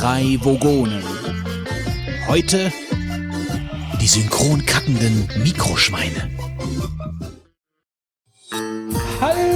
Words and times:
drei 0.00 0.38
Vogonen. 0.40 1.02
Heute 2.26 2.72
die 4.00 4.06
synchron 4.06 4.64
kackenden 4.64 5.28
Mikroschweine. 5.42 6.30
Hallo! 9.20 9.52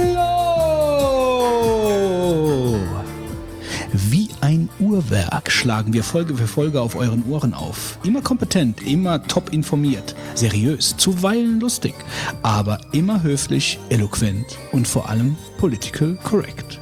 Wie 3.91 4.29
ein 4.41 4.69
Uhrwerk 4.79 5.51
schlagen 5.51 5.93
wir 5.93 6.03
Folge 6.03 6.35
für 6.35 6.47
Folge 6.47 6.79
auf 6.79 6.95
euren 6.95 7.23
Ohren 7.27 7.55
auf. 7.55 7.97
Immer 8.03 8.21
kompetent, 8.21 8.83
immer 8.85 9.23
top 9.23 9.51
informiert, 9.51 10.15
seriös, 10.35 10.95
zuweilen 10.95 11.59
lustig, 11.59 11.95
aber 12.43 12.77
immer 12.91 13.23
höflich, 13.23 13.79
eloquent 13.89 14.45
und 14.71 14.87
vor 14.87 15.09
allem 15.09 15.37
political 15.57 16.19
correct. 16.23 16.79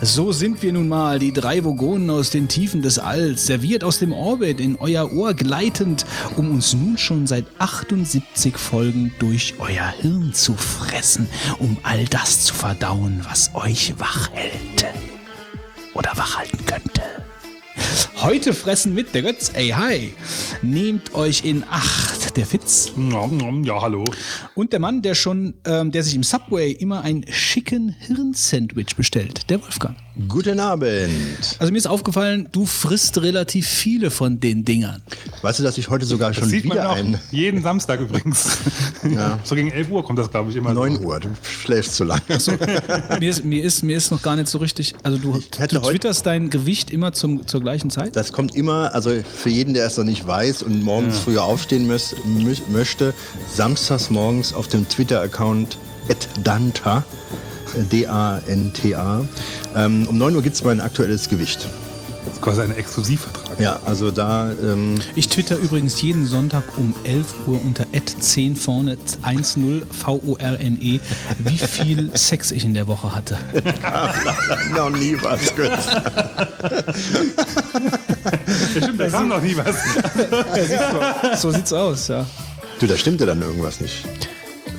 So 0.00 0.32
sind 0.32 0.62
wir 0.62 0.72
nun 0.72 0.88
mal, 0.88 1.18
die 1.18 1.32
drei 1.32 1.64
Vogonen 1.64 2.10
aus 2.10 2.30
den 2.30 2.48
Tiefen 2.48 2.82
des 2.82 2.98
Alls, 2.98 3.46
serviert 3.46 3.84
aus 3.84 3.98
dem 3.98 4.12
Orbit 4.12 4.60
in 4.60 4.76
euer 4.76 5.12
Ohr 5.12 5.34
gleitend, 5.34 6.04
um 6.36 6.50
uns 6.50 6.74
nun 6.74 6.98
schon 6.98 7.26
seit 7.26 7.46
78 7.58 8.56
Folgen 8.56 9.12
durch 9.18 9.54
euer 9.58 9.92
Hirn 10.00 10.32
zu 10.32 10.54
fressen, 10.54 11.28
um 11.58 11.76
all 11.82 12.04
das 12.06 12.44
zu 12.44 12.54
verdauen, 12.54 13.20
was 13.28 13.50
euch 13.54 13.94
wach 13.98 14.30
hält. 14.32 14.86
Oder 15.94 16.12
wach 16.16 16.38
halten 16.38 16.64
könnte. 16.66 17.13
Heute 18.16 18.54
fressen 18.54 18.94
mit 18.94 19.14
der 19.14 19.22
Götz, 19.22 19.52
ey 19.54 19.68
hi. 19.68 20.14
Nehmt 20.62 21.14
euch 21.14 21.44
in 21.44 21.64
Acht, 21.70 22.36
der 22.36 22.46
Fitz. 22.46 22.92
Ja, 22.96 23.82
hallo. 23.82 24.04
Und 24.54 24.72
der 24.72 24.80
Mann, 24.80 25.02
der 25.02 25.14
schon, 25.14 25.54
ähm, 25.64 25.92
der 25.92 26.02
sich 26.02 26.14
im 26.14 26.22
Subway 26.22 26.72
immer 26.72 27.02
ein 27.02 27.24
schicken 27.28 27.94
Hirnsandwich 28.00 28.96
bestellt, 28.96 29.50
der 29.50 29.62
Wolfgang. 29.62 29.96
Guten 30.28 30.60
Abend. 30.60 31.56
Also 31.58 31.72
mir 31.72 31.78
ist 31.78 31.88
aufgefallen, 31.88 32.48
du 32.52 32.66
frisst 32.66 33.20
relativ 33.20 33.66
viele 33.66 34.12
von 34.12 34.38
den 34.38 34.64
Dingern. 34.64 35.02
Weißt 35.42 35.58
du, 35.58 35.64
dass 35.64 35.76
ich 35.76 35.90
heute 35.90 36.06
sogar 36.06 36.28
Das 36.30 36.38
schon 36.38 36.48
sieht 36.48 36.64
man 36.66 36.76
wieder 36.78 36.90
auch 36.90 36.96
ein 36.96 37.18
jeden 37.32 37.62
Samstag 37.62 38.00
übrigens. 38.00 38.58
Ja. 39.04 39.38
So 39.44 39.54
gegen 39.54 39.70
11 39.70 39.90
Uhr 39.90 40.02
kommt 40.02 40.18
das, 40.18 40.30
glaube 40.30 40.50
ich, 40.50 40.56
immer. 40.56 40.72
9 40.72 41.04
Uhr. 41.04 41.20
Du 41.20 41.28
schläfst 41.42 41.94
zu 41.94 42.04
lange. 42.04 42.22
Mir 43.20 43.30
ist, 43.30 43.44
mir 43.44 43.62
ist, 43.62 43.82
mir 43.82 43.96
ist 43.98 44.10
noch 44.10 44.22
gar 44.22 44.34
nicht 44.34 44.48
so 44.48 44.56
richtig, 44.58 44.94
also 45.02 45.18
du, 45.18 45.42
hätte 45.58 45.78
du 45.78 45.82
twitterst 45.82 46.24
dein 46.24 46.48
Gewicht 46.48 46.90
immer 46.90 47.12
zum, 47.12 47.46
zur 47.46 47.60
gleichen 47.60 47.83
Zeit? 47.90 48.16
Das 48.16 48.32
kommt 48.32 48.54
immer, 48.54 48.94
also 48.94 49.10
für 49.22 49.50
jeden, 49.50 49.74
der 49.74 49.86
es 49.86 49.96
noch 49.96 50.04
nicht 50.04 50.26
weiß 50.26 50.62
und 50.62 50.82
morgens 50.82 51.18
früher 51.18 51.44
aufstehen 51.44 51.86
müß, 51.86 52.16
mü 52.24 52.54
möchte, 52.68 53.14
samstags 53.52 54.10
morgens 54.10 54.54
auf 54.54 54.68
dem 54.68 54.88
Twitter-Account 54.88 55.78
@danta, 56.42 57.04
D-A-N-T-A. 57.90 59.24
Ähm, 59.76 60.06
um 60.08 60.18
9 60.18 60.36
Uhr 60.36 60.42
gibt 60.42 60.56
es 60.56 60.64
mein 60.64 60.80
aktuelles 60.80 61.28
Gewicht. 61.28 61.68
Das 62.24 62.34
ist 62.34 62.42
quasi 62.42 62.62
ein 62.62 62.74
Exklusivvertrag. 62.76 63.60
Ja, 63.60 63.80
also 63.84 64.10
da, 64.10 64.50
ähm, 64.52 64.94
Ich 65.14 65.28
twitter 65.28 65.56
übrigens 65.56 66.00
jeden 66.00 66.26
Sonntag 66.26 66.64
um 66.76 66.94
11 67.04 67.26
Uhr 67.46 67.60
unter 67.62 67.86
10 67.92 68.56
vorne 68.56 68.96
10 69.04 69.82
V-O-R-N-E, 69.90 70.96
E, 70.96 71.00
wie 71.38 71.58
viel 71.58 72.10
Sex 72.16 72.50
ich 72.50 72.64
in 72.64 72.74
der 72.74 72.86
Woche 72.86 73.14
hatte. 73.14 73.38
noch 74.74 74.90
nie 74.90 75.16
was 75.20 75.40
stimmt, 78.76 79.00
da 79.00 79.08
kam 79.08 79.28
noch 79.28 79.42
nie 79.42 79.56
was. 79.56 81.40
So 81.40 81.50
sieht's 81.50 81.72
aus, 81.72 82.08
ja. 82.08 82.26
Du, 82.80 82.86
da 82.86 82.96
stimmte 82.96 83.26
dann 83.26 83.40
irgendwas 83.42 83.80
nicht. 83.80 84.04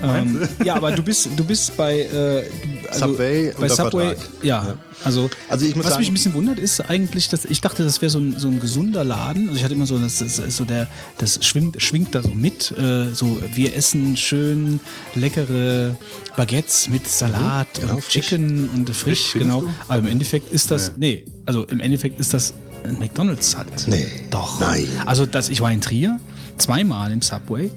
Ähm, 0.03 0.47
ja, 0.63 0.75
aber 0.75 0.91
du 0.91 1.01
bist, 1.01 1.29
du 1.35 1.43
bist 1.43 1.75
bei, 1.77 2.01
äh, 2.01 2.43
also 2.89 3.07
Subway 3.09 3.53
bei 3.59 3.69
Subway, 3.69 4.15
Vertrag. 4.15 4.17
ja. 4.43 4.77
Also, 5.03 5.29
Also 5.49 5.65
ich 5.65 5.75
muss 5.75 5.85
was 5.85 5.91
sagen- 5.93 6.01
mich 6.01 6.09
ein 6.09 6.13
bisschen 6.13 6.33
wundert, 6.33 6.57
ist 6.57 6.79
eigentlich, 6.89 7.29
dass 7.29 7.45
ich 7.45 7.61
dachte, 7.61 7.83
das 7.83 8.01
wäre 8.01 8.09
so 8.09 8.19
ein, 8.19 8.39
so 8.39 8.47
ein 8.47 8.59
gesunder 8.59 9.03
Laden. 9.03 9.47
Also 9.49 9.57
ich 9.57 9.63
hatte 9.63 9.73
immer 9.75 9.85
so, 9.85 9.97
das, 9.99 10.19
das 10.19 10.37
so 10.55 10.65
der, 10.65 10.87
das 11.17 11.43
schwingt, 11.45 11.81
schwingt 11.81 12.15
da 12.15 12.21
so 12.23 12.29
mit. 12.29 12.71
Äh, 12.77 13.13
so, 13.13 13.37
wir 13.53 13.75
essen 13.75 14.15
schön 14.17 14.79
leckere 15.13 15.95
Baguettes 16.35 16.89
mit 16.89 17.07
Salat 17.07 17.67
genau, 17.79 17.95
und 17.95 18.03
frisch. 18.03 18.13
Chicken 18.13 18.69
und 18.69 18.89
frisch, 18.95 19.33
genau. 19.33 19.63
Aber 19.87 19.99
im 19.99 20.07
Endeffekt 20.07 20.51
ist 20.51 20.71
das, 20.71 20.93
nee, 20.97 21.25
also 21.45 21.63
im 21.65 21.79
Endeffekt 21.79 22.19
ist 22.19 22.33
das 22.33 22.53
ein 22.83 22.99
McDonalds 22.99 23.57
halt. 23.57 23.87
Nee. 23.87 24.05
Doch. 24.29 24.59
Nein. 24.59 24.87
Also 25.05 25.25
das, 25.25 25.49
ich 25.49 25.59
war 25.61 25.71
in 25.71 25.81
Trier 25.81 26.19
zweimal 26.57 27.11
im 27.11 27.21
Subway 27.21 27.71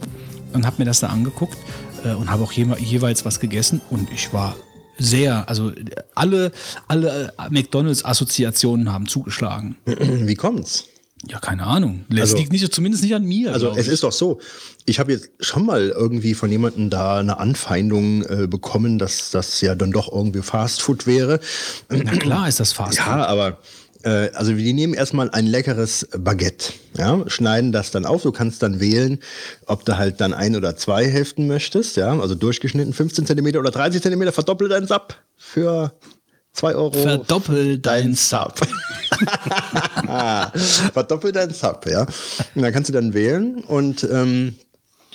und 0.53 0.67
habe 0.67 0.77
mir 0.79 0.85
das 0.85 1.01
da 1.01 1.09
angeguckt 1.09 1.57
äh, 2.05 2.13
und 2.15 2.31
habe 2.31 2.43
auch 2.45 2.53
je, 2.53 2.67
jeweils 2.79 3.25
was 3.25 3.41
gegessen 3.41 3.81
und 3.91 4.11
ich 4.13 4.33
war 4.33 4.55
sehr, 4.99 5.49
also 5.49 5.73
alle, 6.15 6.53
alle 6.87 7.33
McDonalds-Assoziationen 7.51 8.93
haben 8.93 9.07
zugeschlagen. 9.07 9.77
Wie 9.87 10.35
kommt's? 10.35 10.85
Ja, 11.27 11.41
keine 11.41 11.65
Ahnung. 11.65 12.05
Das 12.11 12.21
Also- 12.21 12.37
liegt 12.37 12.53
nicht, 12.53 12.73
zumindest 12.73 13.03
nicht 13.03 13.15
an 13.15 13.25
mir. 13.25 13.53
Also 13.53 13.73
es 13.77 13.89
ist 13.89 14.05
doch 14.05 14.13
so, 14.13 14.41
ich 14.87 15.01
habe 15.01 15.13
jetzt 15.13 15.31
schon 15.41 15.67
mal 15.67 15.89
irgendwie 15.89 16.35
von 16.35 16.51
jemandem 16.51 16.91
da 16.91 17.19
eine 17.19 17.39
Anfeindung 17.39 18.23
äh, 18.25 18.47
bekommen, 18.47 18.99
dass 18.99 19.31
das 19.31 19.61
ja 19.61 19.75
dann 19.75 19.91
doch 19.91 20.13
irgendwie 20.13 20.43
Fastfood 20.43 21.07
wäre. 21.09 21.41
Na 21.89 22.13
klar 22.17 22.49
ist 22.49 22.61
das 22.61 22.73
fast. 22.73 22.99
Ja, 22.99 23.27
aber 23.27 23.59
äh, 24.03 24.31
also 24.35 24.53
die 24.53 24.73
nehmen 24.73 24.95
erstmal 24.95 25.31
ein 25.31 25.47
leckeres 25.47 26.09
Baguette, 26.17 26.73
ja, 26.97 27.23
schneiden 27.29 27.73
das 27.73 27.91
dann 27.91 28.07
auf. 28.07 28.23
Du 28.23 28.33
kannst 28.33 28.63
dann 28.63 28.81
wählen, 28.81 29.19
ob 29.67 29.85
du 29.85 29.99
halt 29.99 30.21
dann 30.21 30.33
ein 30.33 30.57
oder 30.57 30.77
zwei 30.77 31.07
Hälften 31.07 31.47
möchtest, 31.47 31.97
ja, 31.97 32.19
also 32.19 32.35
durchgeschnitten 32.35 32.93
15 32.93 33.27
Zentimeter 33.27 33.59
oder 33.61 33.71
30 33.71 34.03
Zentimeter, 34.03 34.33
verdoppel 34.33 34.69
deinen 34.69 34.87
Sub 34.87 35.17
für 35.37 35.93
2 36.53 36.75
Euro. 36.75 36.93
Verdoppel 36.93 37.79
dein 37.79 38.05
dein 38.05 38.15
Sub. 38.15 38.55
Verdoppel 40.93 41.33
deinen 41.33 41.55
Sub, 41.55 41.87
ja. 41.87 42.03
Und 42.55 42.63
dann 42.63 42.73
kannst 42.73 42.89
du 42.89 42.93
dann 42.93 43.15
wählen 43.15 43.65
und 43.65 44.05
ähm, 44.05 44.57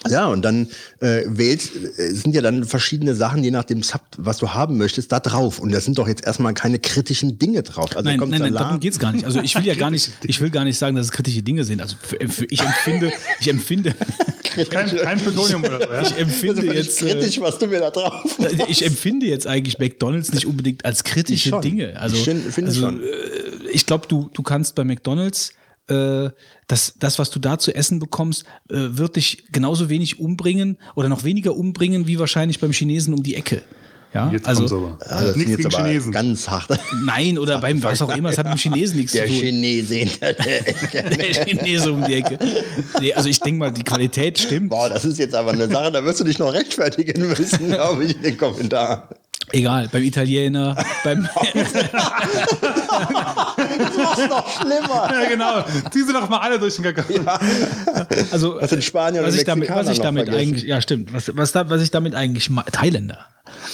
ja, 0.10 0.28
und 0.28 0.42
dann 0.44 0.68
äh, 1.00 1.24
wählst, 1.28 1.76
äh, 1.76 2.14
sind 2.14 2.36
ja 2.36 2.42
dann 2.42 2.66
verschiedene 2.66 3.16
Sachen, 3.16 3.44
je 3.44 3.52
nach 3.52 3.64
dem 3.64 3.84
Sub, 3.84 4.02
was 4.18 4.38
du 4.38 4.50
haben 4.50 4.78
möchtest, 4.78 5.12
da 5.12 5.20
drauf. 5.20 5.60
Und 5.60 5.72
da 5.72 5.80
sind 5.80 5.98
doch 5.98 6.08
jetzt 6.08 6.26
erstmal 6.26 6.54
keine 6.54 6.80
kritischen 6.80 7.38
Dinge 7.40 7.64
drauf. 7.64 7.96
Also 7.96 8.08
Nein, 8.08 8.20
kommt 8.20 8.32
nein, 8.32 8.42
nein, 8.42 8.54
darum 8.54 8.80
geht's 8.80 9.00
gar 9.00 9.12
nicht. 9.12 9.26
Also 9.26 9.42
ich 9.42 9.56
will 9.56 9.66
ja 9.66 9.76
gar 9.76 9.92
nicht, 9.92 10.12
ich 10.24 10.42
will 10.42 10.50
gar 10.50 10.64
nicht 10.64 10.78
sagen, 10.78 10.96
dass 10.96 11.08
es 11.08 11.12
kritische 11.12 11.44
Dinge 11.44 11.64
sind. 11.64 11.82
Also 11.82 11.96
für, 12.02 12.18
für, 12.28 12.46
ich 12.50 12.62
empfinde, 12.62 13.12
ich 13.40 13.48
empfinde, 13.48 13.96
Kein, 14.70 14.96
kein 14.96 15.20
Plutonium 15.22 15.64
oder 15.64 15.80
so. 15.80 15.92
Ja? 15.92 16.02
ich 16.02 16.18
empfinde 16.18 16.62
völlig 16.62 16.76
jetzt, 16.76 17.02
äh, 17.02 17.12
kritisch, 17.12 17.40
was 17.40 17.58
du 17.58 17.68
mir 17.68 17.80
da 17.80 17.90
drauf 17.90 18.24
ich 18.68 18.86
empfinde 18.86 19.26
jetzt 19.26 19.48
eigentlich 19.48 19.80
McDonalds 19.80 20.34
nicht 20.34 20.46
unbedingt 20.46 20.86
als 20.86 21.04
kritische 21.04 21.50
Ich 21.50 21.50
schon. 21.50 21.62
Dinge. 21.62 22.00
Also, 22.00 22.16
Ich 22.16 22.30
also 22.64 22.90
äh, 22.90 22.94
ich 23.72 23.86
glaube, 23.86 24.08
du, 24.08 24.30
du 24.34 24.44
kannst 24.44 24.76
bei 24.76 24.84
McDonalds 24.84 25.54
äh, 25.88 26.30
das, 26.68 26.94
das, 26.98 27.20
was 27.20 27.30
du 27.30 27.40
da 27.40 27.58
zu 27.60 27.76
essen 27.76 28.00
bekommst, 28.00 28.44
äh, 28.70 28.76
wird 28.76 29.16
dich 29.16 29.46
genauso 29.52 29.90
wenig 29.90 30.20
umbringen 30.20 30.78
oder 30.96 31.10
noch 31.10 31.24
weniger 31.24 31.56
umbringen 31.56 32.08
wie 32.08 32.20
wahrscheinlich 32.20 32.60
beim 32.60 32.72
Chinesen 32.72 33.14
um 33.14 33.24
die 33.24 33.36
Ecke. 33.36 33.62
Ja, 34.14 34.30
Jetzt 34.32 34.48
also 34.48 34.66
aber. 34.66 34.98
Ja, 35.10 35.22
das 35.26 35.36
Nichts 35.36 35.52
gegen 35.58 35.64
jetzt 35.64 35.76
aber 35.76 35.88
Chinesen. 35.88 36.12
ganz 36.12 36.48
hart. 36.48 36.80
nein 37.06 37.40
oder 37.40 37.60
beim 37.60 37.82
was 37.82 38.00
auch 38.02 38.16
immer, 38.16 38.30
es 38.30 38.38
hat 38.38 38.46
mit 38.46 38.56
dem 38.56 38.60
Chinesen 38.60 38.98
nichts 38.98 39.14
Der 39.14 39.26
zu 39.26 39.32
tun. 39.32 39.40
Chinese 39.42 39.96
hinter 39.96 40.34
der 40.34 40.68
Ecke. 40.68 41.04
Der 41.18 41.34
Chinese 41.46 41.92
um 41.92 42.04
die 42.06 42.14
Ecke. 42.14 42.38
Nee, 43.00 43.14
also 43.14 43.28
ich 43.28 43.40
denke 43.40 43.58
mal, 43.60 43.72
die 43.72 43.84
Qualität 43.84 44.38
stimmt. 44.38 44.70
Boah, 44.70 44.88
das 44.88 45.04
ist 45.04 45.18
jetzt 45.18 45.34
aber 45.34 45.52
eine 45.52 45.68
Sache, 45.68 45.92
da 45.92 46.06
wirst 46.06 46.20
du 46.20 46.26
dich 46.26 46.38
noch 46.38 46.54
rechtfertigen 46.54 47.28
müssen, 47.28 47.68
glaube 47.72 48.06
ich, 48.06 48.16
in 48.16 48.22
den 48.22 48.38
Kommentaren. 48.38 49.02
Egal, 49.54 49.88
beim 49.92 50.02
Italiener, 50.04 50.76
beim 51.04 51.30
Das 53.78 54.18
ist 54.18 54.30
noch 54.30 54.62
schlimmer. 54.62 55.10
Ja, 55.12 55.30
genau. 55.30 55.64
Zieh 55.92 56.04
sie 56.04 56.12
doch 56.14 56.28
mal 56.28 56.40
alle 56.40 56.58
durch 56.60 56.76
den 56.76 56.84
Kakao. 56.84 57.38
also 58.32 58.58
Was 58.60 58.72
in 58.72 58.82
Spanien 58.82 59.24
was 59.24 59.36
ich 59.36 59.44
damit, 59.44 59.70
was 59.70 59.90
ich 59.90 60.00
damit 60.00 60.26
vergessen. 60.26 60.50
eigentlich, 60.50 60.64
ja 60.64 60.82
stimmt, 60.82 61.14
was, 61.14 61.32
was, 61.36 61.54
was 61.54 61.82
ich 61.84 61.92
damit 61.92 62.16
eigentlich 62.16 62.50
Thailänder. 62.72 63.20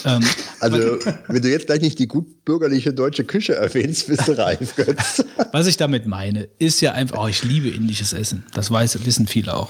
Ähm, 0.05 0.21
Also, 0.59 0.99
wenn 1.27 1.41
du 1.41 1.49
jetzt 1.49 1.67
gleich 1.67 1.81
nicht 1.81 1.97
die 1.97 2.07
gut 2.07 2.43
bürgerliche 2.43 2.93
deutsche 2.93 3.23
Küche 3.23 3.55
erwähnst, 3.55 4.07
bist 4.07 4.27
du 4.27 4.37
reif, 4.37 4.75
Götz. 4.75 5.23
was 5.53 5.67
ich 5.67 5.77
damit 5.77 6.05
meine, 6.05 6.49
ist 6.59 6.81
ja 6.81 6.91
einfach, 6.91 7.23
oh, 7.23 7.27
ich 7.27 7.43
liebe 7.43 7.69
indisches 7.69 8.11
Essen. 8.11 8.45
Das 8.53 8.69
weiß, 8.69 9.05
wissen 9.05 9.27
viele 9.27 9.55
auch. 9.55 9.69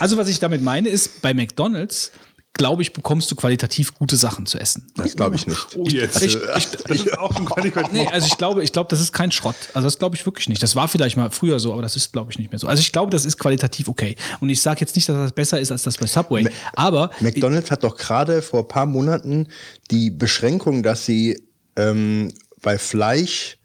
Also 0.00 0.16
was 0.16 0.28
ich 0.28 0.38
damit 0.40 0.62
meine, 0.62 0.88
ist 0.88 1.20
bei 1.22 1.34
McDonald's 1.34 2.12
glaube 2.54 2.82
ich, 2.82 2.92
bekommst 2.92 3.30
du 3.30 3.34
qualitativ 3.34 3.94
gute 3.94 4.16
Sachen 4.16 4.44
zu 4.44 4.58
essen. 4.58 4.86
Das 4.96 5.16
glaube 5.16 5.36
ich 5.36 5.46
nicht. 5.46 5.68
Oh, 5.76 5.84
jetzt. 5.86 6.20
Ich- 6.22 6.36
das 6.38 6.66
ist 6.90 7.18
auch 7.18 7.34
schon 7.34 7.46
qualitativ. 7.46 7.92
Nee, 7.92 8.06
also 8.08 8.26
ich 8.26 8.36
glaube, 8.36 8.62
ich 8.62 8.72
glaube, 8.72 8.88
das 8.90 9.00
ist 9.00 9.12
kein 9.12 9.32
Schrott. 9.32 9.56
Also 9.72 9.86
das 9.86 9.98
glaube 9.98 10.16
ich 10.16 10.26
wirklich 10.26 10.48
nicht. 10.50 10.62
Das 10.62 10.76
war 10.76 10.86
vielleicht 10.86 11.16
mal 11.16 11.30
früher 11.30 11.58
so, 11.60 11.72
aber 11.72 11.80
das 11.82 11.96
ist, 11.96 12.12
glaube 12.12 12.30
ich, 12.30 12.38
nicht 12.38 12.50
mehr 12.52 12.58
so. 12.58 12.66
Also 12.66 12.80
ich 12.80 12.92
glaube, 12.92 13.10
das 13.10 13.24
ist 13.24 13.38
qualitativ 13.38 13.88
okay. 13.88 14.16
Und 14.40 14.50
ich 14.50 14.60
sage 14.60 14.80
jetzt 14.80 14.94
nicht, 14.96 15.08
dass 15.08 15.16
das 15.16 15.32
besser 15.32 15.60
ist 15.60 15.72
als 15.72 15.82
das 15.82 15.96
bei 15.96 16.06
Subway. 16.06 16.46
Aber 16.74 17.10
McDonald's 17.20 17.70
hat 17.70 17.84
doch 17.84 17.96
gerade 17.96 18.42
vor 18.42 18.60
ein 18.60 18.68
paar 18.68 18.86
Monaten 18.86 19.48
die 19.90 20.10
Beschränkung, 20.10 20.82
dass 20.82 21.06
sie 21.06 21.42
ähm, 21.76 22.32
bei 22.60 22.78
Fleisch 22.78 23.56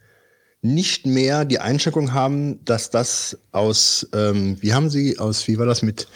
nicht 0.61 1.05
mehr 1.05 1.43
die 1.45 1.59
Einschränkung 1.59 2.13
haben, 2.13 2.63
dass 2.65 2.89
das 2.89 3.37
aus, 3.51 4.07
ähm, 4.13 4.57
wie 4.61 4.73
haben 4.73 4.89
sie, 4.89 5.19
aus, 5.19 5.47
wie 5.47 5.59
war 5.59 5.65
das 5.65 5.81
mit, 5.81 6.07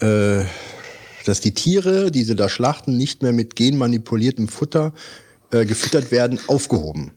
äh, 0.00 0.44
dass 1.28 1.40
die 1.40 1.52
Tiere, 1.52 2.10
die 2.10 2.24
sie 2.24 2.34
da 2.34 2.48
schlachten, 2.48 2.96
nicht 2.96 3.22
mehr 3.22 3.32
mit 3.32 3.54
genmanipuliertem 3.54 4.48
Futter 4.48 4.94
äh, 5.50 5.66
gefüttert 5.66 6.10
werden, 6.10 6.40
aufgehoben. 6.46 7.12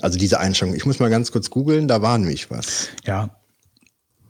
Also 0.00 0.18
diese 0.18 0.40
Einschränkung. 0.40 0.76
Ich 0.76 0.86
muss 0.86 0.98
mal 0.98 1.10
ganz 1.10 1.32
kurz 1.32 1.50
googeln, 1.50 1.86
da 1.86 2.02
war 2.02 2.16
nämlich 2.18 2.50
was. 2.50 2.88
Ja. 3.04 3.36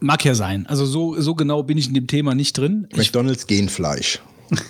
Mag 0.01 0.25
ja 0.25 0.35
sein. 0.35 0.67
Also 0.67 0.85
so, 0.85 1.21
so 1.21 1.35
genau 1.35 1.63
bin 1.63 1.79
ich 1.79 1.89
in 1.89 1.95
dem 1.95 2.07
Thema 2.07 2.35
nicht 2.35 2.59
drin. 2.59 2.89
McDonalds 2.95 3.47
Genfleisch. 3.47 4.21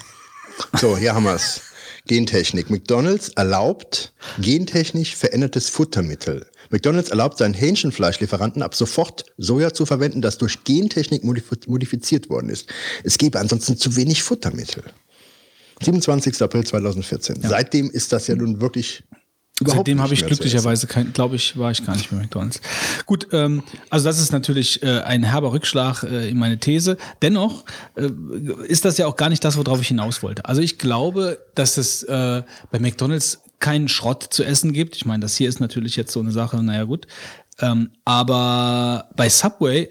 so, 0.74 0.96
hier 0.96 1.14
haben 1.14 1.24
wir 1.24 1.34
es. 1.34 1.62
Gentechnik. 2.06 2.70
McDonalds 2.70 3.30
erlaubt 3.30 4.12
gentechnisch 4.38 5.16
verändertes 5.16 5.68
Futtermittel. 5.68 6.46
McDonalds 6.70 7.10
erlaubt 7.10 7.38
seinen 7.38 7.54
Hähnchenfleischlieferanten 7.54 8.62
ab 8.62 8.74
sofort 8.74 9.24
Soja 9.38 9.72
zu 9.72 9.86
verwenden, 9.86 10.22
das 10.22 10.38
durch 10.38 10.64
Gentechnik 10.64 11.22
modif- 11.22 11.68
modifiziert 11.68 12.28
worden 12.30 12.48
ist. 12.48 12.68
Es 13.04 13.18
gäbe 13.18 13.38
ansonsten 13.38 13.76
zu 13.76 13.96
wenig 13.96 14.22
Futtermittel. 14.22 14.84
27. 15.82 16.40
April 16.40 16.64
2014. 16.64 17.42
Seitdem 17.42 17.90
ist 17.90 18.12
das 18.12 18.26
ja 18.28 18.34
nun 18.34 18.60
wirklich 18.60 19.02
überhaupt 19.60 19.86
Seitdem 19.86 20.02
habe 20.02 20.12
ich 20.12 20.26
glücklicherweise 20.26 20.86
kein, 20.86 21.14
glaube 21.14 21.36
ich, 21.36 21.56
war 21.56 21.70
ich 21.70 21.84
gar 21.84 21.96
nicht 21.96 22.10
bei 22.10 22.16
McDonalds. 22.16 22.60
Gut, 23.06 23.28
ähm, 23.32 23.62
also 23.88 24.04
das 24.04 24.20
ist 24.20 24.30
natürlich 24.30 24.82
äh, 24.82 25.00
ein 25.00 25.22
herber 25.22 25.52
Rückschlag 25.52 26.02
äh, 26.02 26.28
in 26.28 26.36
meine 26.38 26.58
These. 26.58 26.98
Dennoch 27.22 27.64
äh, 27.94 28.10
ist 28.66 28.84
das 28.84 28.98
ja 28.98 29.06
auch 29.06 29.16
gar 29.16 29.30
nicht 29.30 29.42
das, 29.44 29.56
worauf 29.56 29.80
ich 29.80 29.88
hinaus 29.88 30.22
wollte. 30.22 30.44
Also 30.44 30.60
ich 30.60 30.78
glaube, 30.78 31.38
dass 31.54 31.78
es 31.78 32.02
äh, 32.02 32.42
bei 32.70 32.78
McDonalds 32.78 33.40
keinen 33.58 33.88
Schrott 33.88 34.26
zu 34.30 34.44
essen 34.44 34.72
gibt. 34.72 34.96
Ich 34.96 35.06
meine, 35.06 35.22
das 35.22 35.36
hier 35.36 35.48
ist 35.48 35.60
natürlich 35.60 35.96
jetzt 35.96 36.12
so 36.12 36.20
eine 36.20 36.32
Sache, 36.32 36.62
naja 36.62 36.84
gut. 36.84 37.06
Ähm, 37.58 37.90
aber 38.04 39.10
bei 39.16 39.28
Subway, 39.28 39.88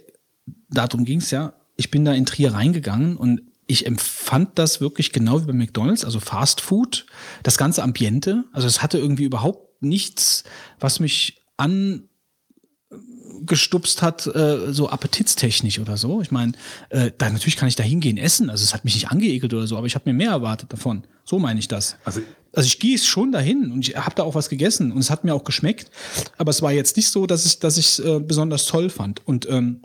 darum 0.69 1.05
ging 1.05 1.19
es 1.19 1.31
ja, 1.31 1.53
ich 1.75 1.91
bin 1.91 2.05
da 2.05 2.13
in 2.13 2.25
Trier 2.25 2.53
reingegangen 2.53 3.17
und 3.17 3.41
ich 3.67 3.85
empfand 3.85 4.57
das 4.59 4.79
wirklich 4.79 5.11
genau 5.11 5.41
wie 5.41 5.47
bei 5.47 5.53
McDonalds, 5.53 6.05
also 6.05 6.19
Fast 6.19 6.61
Food, 6.61 7.07
das 7.43 7.57
ganze 7.57 7.83
Ambiente. 7.83 8.43
Also 8.51 8.67
es 8.67 8.83
hatte 8.83 8.99
irgendwie 8.99 9.23
überhaupt 9.23 9.81
nichts, 9.81 10.43
was 10.79 10.99
mich 10.99 11.41
angestupst 11.57 14.03
hat, 14.03 14.27
äh, 14.27 14.71
so 14.71 14.89
appetitstechnisch 14.89 15.79
oder 15.79 15.97
so. 15.97 16.21
Ich 16.21 16.29
meine, 16.31 16.53
äh, 16.89 17.11
da 17.17 17.29
natürlich 17.29 17.57
kann 17.57 17.67
ich 17.67 17.75
da 17.75 17.83
hingehen 17.83 18.17
essen. 18.17 18.51
Also 18.51 18.63
es 18.63 18.73
hat 18.73 18.85
mich 18.85 18.93
nicht 18.93 19.09
angeekelt 19.09 19.53
oder 19.53 19.65
so, 19.65 19.77
aber 19.77 19.87
ich 19.87 19.95
habe 19.95 20.09
mir 20.09 20.13
mehr 20.13 20.31
erwartet 20.31 20.71
davon. 20.71 21.03
So 21.23 21.39
meine 21.39 21.59
ich 21.59 21.67
das. 21.67 21.97
Also 22.05 22.21
Also 22.55 22.67
ich 22.67 22.79
gehe 22.79 22.97
schon 22.97 23.31
dahin 23.31 23.71
und 23.71 23.87
ich 23.87 23.95
habe 23.95 24.15
da 24.15 24.23
auch 24.23 24.35
was 24.35 24.49
gegessen 24.49 24.91
und 24.91 24.99
es 24.99 25.09
hat 25.09 25.23
mir 25.23 25.33
auch 25.33 25.43
geschmeckt. 25.43 25.91
Aber 26.37 26.51
es 26.51 26.61
war 26.61 26.71
jetzt 26.71 26.97
nicht 26.97 27.09
so, 27.09 27.25
dass 27.25 27.45
ich 27.45 27.59
dass 27.59 27.77
ich 27.77 28.03
äh, 28.03 28.19
besonders 28.19 28.65
toll 28.65 28.89
fand. 28.89 29.25
Und 29.27 29.47
ähm, 29.49 29.81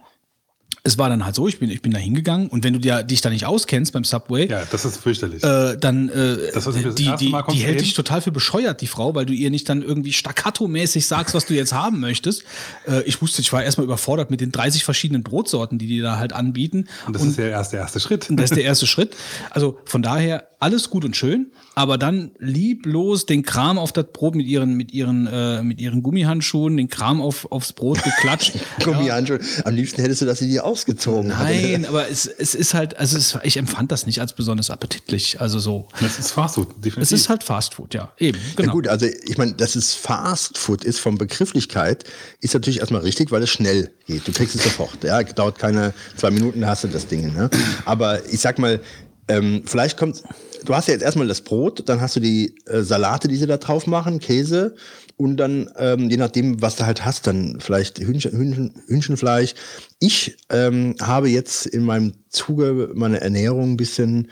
es 0.82 0.98
war 0.98 1.08
dann 1.08 1.24
halt 1.24 1.34
so, 1.34 1.46
ich 1.46 1.58
bin, 1.58 1.70
ich 1.70 1.82
bin 1.82 1.92
da 1.92 1.98
hingegangen 1.98 2.48
und 2.48 2.64
wenn 2.64 2.72
du 2.72 2.78
dir, 2.78 3.02
dich 3.02 3.20
da 3.20 3.30
nicht 3.30 3.44
auskennst 3.46 3.92
beim 3.92 4.04
Subway, 4.04 4.48
ja, 4.48 4.62
das 4.70 4.84
ist 4.84 4.96
fürchterlich. 4.98 5.42
äh, 5.42 5.76
dann 5.78 6.08
äh, 6.08 6.52
Das, 6.54 6.66
was 6.66 6.76
ich 6.76 6.82
das 6.84 6.94
die, 6.94 7.12
die, 7.18 7.34
die 7.52 7.58
hält 7.58 7.80
dich 7.80 7.94
total 7.94 8.22
für 8.22 8.32
bescheuert, 8.32 8.80
die 8.80 8.86
Frau, 8.86 9.14
weil 9.14 9.26
du 9.26 9.32
ihr 9.32 9.50
nicht 9.50 9.68
dann 9.68 9.82
irgendwie 9.82 10.12
staccato-mäßig 10.12 11.06
sagst, 11.06 11.34
was 11.34 11.46
du 11.46 11.54
jetzt 11.54 11.72
haben 11.72 12.00
möchtest. 12.00 12.44
Äh, 12.88 13.02
ich 13.02 13.20
wusste, 13.20 13.42
ich 13.42 13.52
war 13.52 13.62
erstmal 13.62 13.84
überfordert 13.84 14.30
mit 14.30 14.40
den 14.40 14.52
30 14.52 14.84
verschiedenen 14.84 15.22
Brotsorten, 15.22 15.78
die 15.78 15.86
die 15.86 16.00
da 16.00 16.18
halt 16.18 16.32
anbieten. 16.32 16.88
und 17.06 17.14
das 17.14 17.24
ist 17.24 17.38
ja 17.38 17.46
erst 17.46 17.72
der 17.72 17.80
erste 17.80 18.00
Schritt. 18.00 18.30
Und 18.30 18.36
das 18.38 18.50
ist 18.50 18.56
der 18.56 18.64
erste 18.64 18.86
Schritt. 18.86 19.16
Also 19.50 19.78
von 19.84 20.02
daher 20.02 20.48
alles 20.60 20.90
gut 20.90 21.06
und 21.06 21.16
schön, 21.16 21.52
aber 21.74 21.96
dann 21.96 22.32
lieblos 22.38 23.24
den 23.24 23.42
Kram 23.42 23.78
auf 23.78 23.92
das 23.92 24.06
Brot 24.12 24.34
mit 24.34 24.46
ihren 24.46 24.74
mit 24.74 24.92
ihren 24.92 25.26
äh, 25.26 25.62
mit 25.62 25.80
ihren 25.80 26.02
Gummihandschuhen, 26.02 26.76
den 26.76 26.88
Kram 26.88 27.22
auf 27.22 27.50
aufs 27.50 27.72
Brot 27.72 28.02
geklatscht. 28.04 28.52
Gummihandschuhe. 28.84 29.40
Am 29.64 29.74
liebsten 29.74 30.02
hättest 30.02 30.20
du 30.20 30.26
das 30.26 30.42
in 30.42 30.48
dir 30.50 30.64
ausgezogen. 30.70 31.28
Nein, 31.28 31.84
aber 31.86 32.08
es, 32.08 32.26
es 32.26 32.54
ist 32.54 32.74
halt, 32.74 32.96
also 32.96 33.18
es, 33.18 33.36
ich 33.42 33.56
empfand 33.56 33.90
das 33.90 34.06
nicht 34.06 34.20
als 34.20 34.32
besonders 34.32 34.70
appetitlich. 34.70 35.40
Also 35.40 35.58
so. 35.58 35.88
Das 36.00 36.18
ist 36.18 36.30
Fastfood, 36.30 36.68
definitiv. 36.76 37.02
Es 37.02 37.12
ist 37.12 37.28
halt 37.28 37.42
Fast 37.42 37.74
Food, 37.74 37.94
ja. 37.94 38.12
Eben, 38.18 38.38
Ja 38.38 38.54
genau. 38.56 38.72
gut, 38.72 38.88
also 38.88 39.06
ich 39.06 39.36
meine, 39.36 39.54
dass 39.54 39.74
es 39.74 39.94
Fast 39.94 40.58
Food 40.58 40.84
ist 40.84 41.00
von 41.00 41.18
Begrifflichkeit, 41.18 42.04
ist 42.40 42.54
natürlich 42.54 42.80
erstmal 42.80 43.02
richtig, 43.02 43.30
weil 43.30 43.42
es 43.42 43.50
schnell 43.50 43.90
geht. 44.06 44.26
Du 44.26 44.32
kriegst 44.32 44.54
es 44.54 44.62
sofort. 44.62 45.02
Ja, 45.02 45.22
dauert 45.22 45.58
keine 45.58 45.92
zwei 46.16 46.30
Minuten, 46.30 46.66
hast 46.66 46.84
du 46.84 46.88
das 46.88 47.06
Ding. 47.06 47.34
Ne? 47.34 47.50
Aber 47.84 48.24
ich 48.26 48.40
sag 48.40 48.58
mal, 48.58 48.80
ähm, 49.28 49.62
vielleicht 49.64 49.96
kommt, 49.96 50.22
du 50.64 50.74
hast 50.74 50.88
ja 50.88 50.94
jetzt 50.94 51.02
erstmal 51.02 51.26
das 51.26 51.40
Brot, 51.40 51.88
dann 51.88 52.00
hast 52.00 52.16
du 52.16 52.20
die 52.20 52.54
äh, 52.66 52.82
Salate, 52.82 53.28
die 53.28 53.36
sie 53.36 53.46
da 53.46 53.56
drauf 53.56 53.86
machen, 53.86 54.18
Käse 54.18 54.74
und 55.20 55.36
dann, 55.36 55.70
ähm, 55.76 56.08
je 56.08 56.16
nachdem, 56.16 56.62
was 56.62 56.76
du 56.76 56.86
halt 56.86 57.04
hast, 57.04 57.26
dann 57.26 57.58
vielleicht 57.60 57.98
Hühnchen, 57.98 58.32
Hühnchen, 58.32 58.72
Hühnchenfleisch. 58.86 59.52
Ich 59.98 60.34
ähm, 60.48 60.94
habe 60.98 61.28
jetzt 61.28 61.66
in 61.66 61.84
meinem 61.84 62.14
Zuge 62.30 62.90
meine 62.94 63.20
Ernährung 63.20 63.72
ein 63.72 63.76
bisschen 63.76 64.30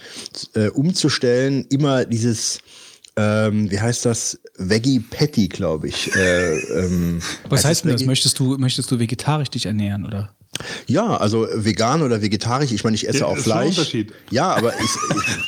äh, 0.55 0.69
umzustellen, 0.69 1.67
immer 1.69 2.07
dieses 2.07 2.61
ähm, 3.17 3.71
wie 3.71 3.81
heißt 3.81 4.07
das? 4.07 4.41
Veggie 4.57 5.01
Patty, 5.01 5.49
glaube 5.49 5.89
ich. 5.89 6.15
Äh, 6.15 6.57
ähm, 6.59 7.21
Was 7.49 7.65
heißt 7.65 7.85
denn 7.85 7.93
das? 7.93 8.05
Möchtest 8.05 8.39
du, 8.39 8.57
möchtest 8.57 8.91
du 8.91 8.99
vegetarisch 8.99 9.51
dich 9.51 9.67
ernähren, 9.67 10.07
oder? 10.07 10.31
Ja, 10.87 11.17
also 11.17 11.47
vegan 11.55 12.03
oder 12.03 12.21
vegetarisch. 12.23 12.73
Ich 12.73 12.83
meine, 12.83 12.97
ich 12.97 13.09
esse 13.09 13.19
Ja, 13.21 13.27
auch 13.27 13.37
ist 13.37 13.45
schon 13.45 13.53
ein 13.53 13.59
Fleisch. 13.59 13.79
Unterschied. 13.79 14.13
Ja, 14.31 14.55
aber 14.55 14.73
ich, 14.75 14.85
ich, 14.85 15.47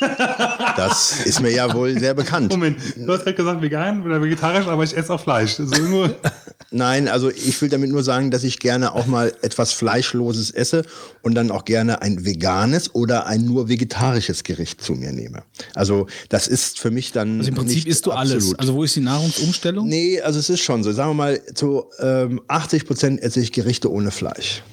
das 0.77 1.25
ist 1.25 1.41
mir 1.41 1.51
ja 1.51 1.73
wohl 1.73 1.99
sehr 1.99 2.13
bekannt. 2.13 2.51
Moment, 2.51 2.77
du 2.95 3.11
hast 3.11 3.23
gerade 3.23 3.35
gesagt 3.35 3.61
vegan 3.61 4.03
oder 4.03 4.21
vegetarisch, 4.21 4.67
aber 4.67 4.83
ich 4.83 4.95
esse 4.95 5.13
auch 5.13 5.21
Fleisch. 5.21 5.59
Nur 5.59 6.15
Nein, 6.73 7.09
also 7.09 7.29
ich 7.29 7.61
will 7.61 7.67
damit 7.67 7.89
nur 7.91 8.01
sagen, 8.01 8.31
dass 8.31 8.45
ich 8.45 8.59
gerne 8.59 8.95
auch 8.95 9.05
mal 9.05 9.33
etwas 9.41 9.73
Fleischloses 9.73 10.51
esse 10.51 10.83
und 11.21 11.35
dann 11.35 11.51
auch 11.51 11.65
gerne 11.65 12.01
ein 12.01 12.23
veganes 12.23 12.95
oder 12.95 13.25
ein 13.25 13.43
nur 13.43 13.67
vegetarisches 13.67 14.43
Gericht 14.43 14.81
zu 14.81 14.93
mir 14.93 15.11
nehme. 15.11 15.43
Also 15.75 16.07
das 16.29 16.47
ist 16.47 16.79
für 16.79 16.89
mich 16.89 17.11
dann 17.11 17.39
Also 17.39 17.49
im 17.49 17.55
Prinzip 17.55 17.75
nicht 17.75 17.87
isst 17.87 18.05
du 18.05 18.11
alles. 18.11 18.57
Also 18.57 18.73
wo 18.73 18.85
ist 18.85 18.95
die 18.95 19.01
Nahrungsumstellung? 19.01 19.85
Nee, 19.85 20.21
also 20.21 20.39
es 20.39 20.49
ist 20.49 20.61
schon 20.61 20.81
so. 20.83 20.93
Sagen 20.93 21.09
wir 21.09 21.15
mal, 21.15 21.41
zu 21.53 21.83
ähm, 21.99 22.39
80 22.47 22.85
Prozent 22.85 23.21
esse 23.21 23.41
ich 23.41 23.51
Gerichte 23.51 23.91
ohne 23.91 24.11
Fleisch. 24.11 24.63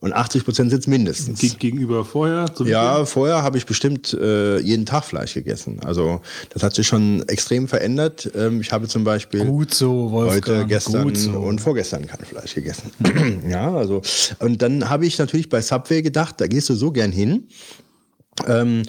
Und 0.00 0.12
80 0.12 0.44
Prozent 0.44 0.70
sind 0.70 0.78
es 0.78 0.86
mindestens. 0.86 1.40
Ge- 1.40 1.50
gegenüber 1.58 2.04
vorher. 2.04 2.44
Ja, 2.64 3.04
vorher 3.04 3.42
habe 3.42 3.58
ich 3.58 3.66
bestimmt 3.66 4.14
äh, 4.14 4.58
jeden 4.60 4.86
Tag 4.86 5.04
Fleisch 5.04 5.34
gegessen. 5.34 5.80
Also 5.84 6.20
das 6.50 6.62
hat 6.62 6.72
sich 6.76 6.86
schon 6.86 7.26
extrem 7.28 7.66
verändert. 7.66 8.30
Ähm, 8.36 8.60
ich 8.60 8.70
habe 8.70 8.86
zum 8.86 9.02
Beispiel 9.02 9.44
Gut 9.44 9.74
so, 9.74 10.12
Wolfgang. 10.12 10.58
heute, 10.60 10.66
gestern 10.68 11.14
so. 11.16 11.32
und 11.40 11.60
vorgestern 11.60 12.06
kein 12.06 12.24
Fleisch 12.24 12.54
gegessen. 12.54 12.92
ja, 13.50 13.74
also 13.74 14.00
und 14.38 14.62
dann 14.62 14.88
habe 14.88 15.04
ich 15.04 15.18
natürlich 15.18 15.48
bei 15.48 15.60
Subway 15.60 16.00
gedacht, 16.00 16.36
da 16.40 16.46
gehst 16.46 16.68
du 16.68 16.74
so 16.74 16.92
gern 16.92 17.10
hin. 17.10 17.48
Ähm, 18.46 18.84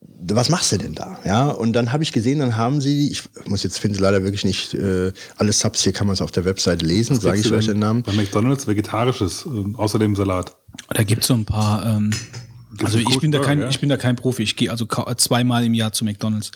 was 0.00 0.48
machst 0.48 0.72
du 0.72 0.78
denn 0.78 0.94
da? 0.94 1.18
Ja, 1.24 1.48
und 1.48 1.72
dann 1.72 1.92
habe 1.92 2.02
ich 2.02 2.12
gesehen, 2.12 2.38
dann 2.40 2.56
haben 2.56 2.80
sie, 2.80 3.10
ich 3.10 3.22
muss 3.46 3.62
jetzt 3.62 3.78
finde 3.78 3.98
leider 4.00 4.22
wirklich 4.24 4.44
nicht 4.44 4.74
äh, 4.74 5.12
alle 5.36 5.52
Subs 5.52 5.82
hier 5.82 5.92
kann 5.92 6.06
man 6.06 6.14
es 6.14 6.20
auf 6.20 6.30
der 6.30 6.44
Website 6.44 6.82
lesen, 6.82 7.18
sage 7.20 7.38
ich 7.38 7.50
euch 7.52 7.66
den 7.66 7.78
Namen. 7.78 8.02
Bei 8.02 8.12
McDonalds 8.12 8.66
vegetarisches, 8.66 9.46
ähm, 9.46 9.76
außerdem 9.76 10.16
Salat. 10.16 10.56
Da 10.88 11.02
gibt 11.02 11.22
es 11.22 11.28
so 11.28 11.34
ein 11.34 11.44
paar. 11.44 11.86
Ähm, 11.86 12.10
also 12.82 12.98
ich 12.98 13.18
bin 13.20 13.30
da 13.32 13.38
kein, 13.38 13.58
Burger, 13.58 13.70
ich 13.70 13.80
bin 13.80 13.88
da 13.88 13.96
kein 13.96 14.16
Profi. 14.16 14.42
Ich 14.42 14.56
gehe 14.56 14.70
also 14.70 14.86
zweimal 15.16 15.64
im 15.64 15.74
Jahr 15.74 15.92
zu 15.92 16.04
McDonalds. 16.04 16.50